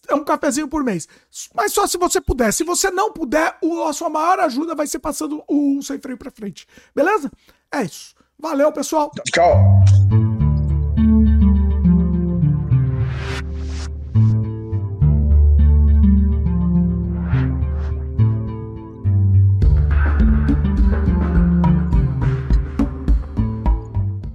É 0.09 0.15
um 0.15 0.23
cafezinho 0.23 0.69
por 0.69 0.85
mês. 0.85 1.09
Mas 1.55 1.73
só 1.73 1.87
se 1.87 1.97
você 1.97 2.21
puder. 2.21 2.53
Se 2.53 2.65
você 2.65 2.91
não 2.91 3.13
puder, 3.13 3.57
o, 3.63 3.83
a 3.85 3.93
sua 3.93 4.09
maior 4.09 4.39
ajuda 4.41 4.75
vai 4.75 4.87
ser 4.87 4.99
passando 4.99 5.43
o 5.49 5.81
sem 5.83 5.99
freio 5.99 6.19
para 6.19 6.31
frente. 6.31 6.67
Beleza? 6.95 7.31
É 7.73 7.83
isso. 7.83 8.15
Valeu, 8.39 8.71
pessoal. 8.73 9.11
Tchau. 9.33 10.34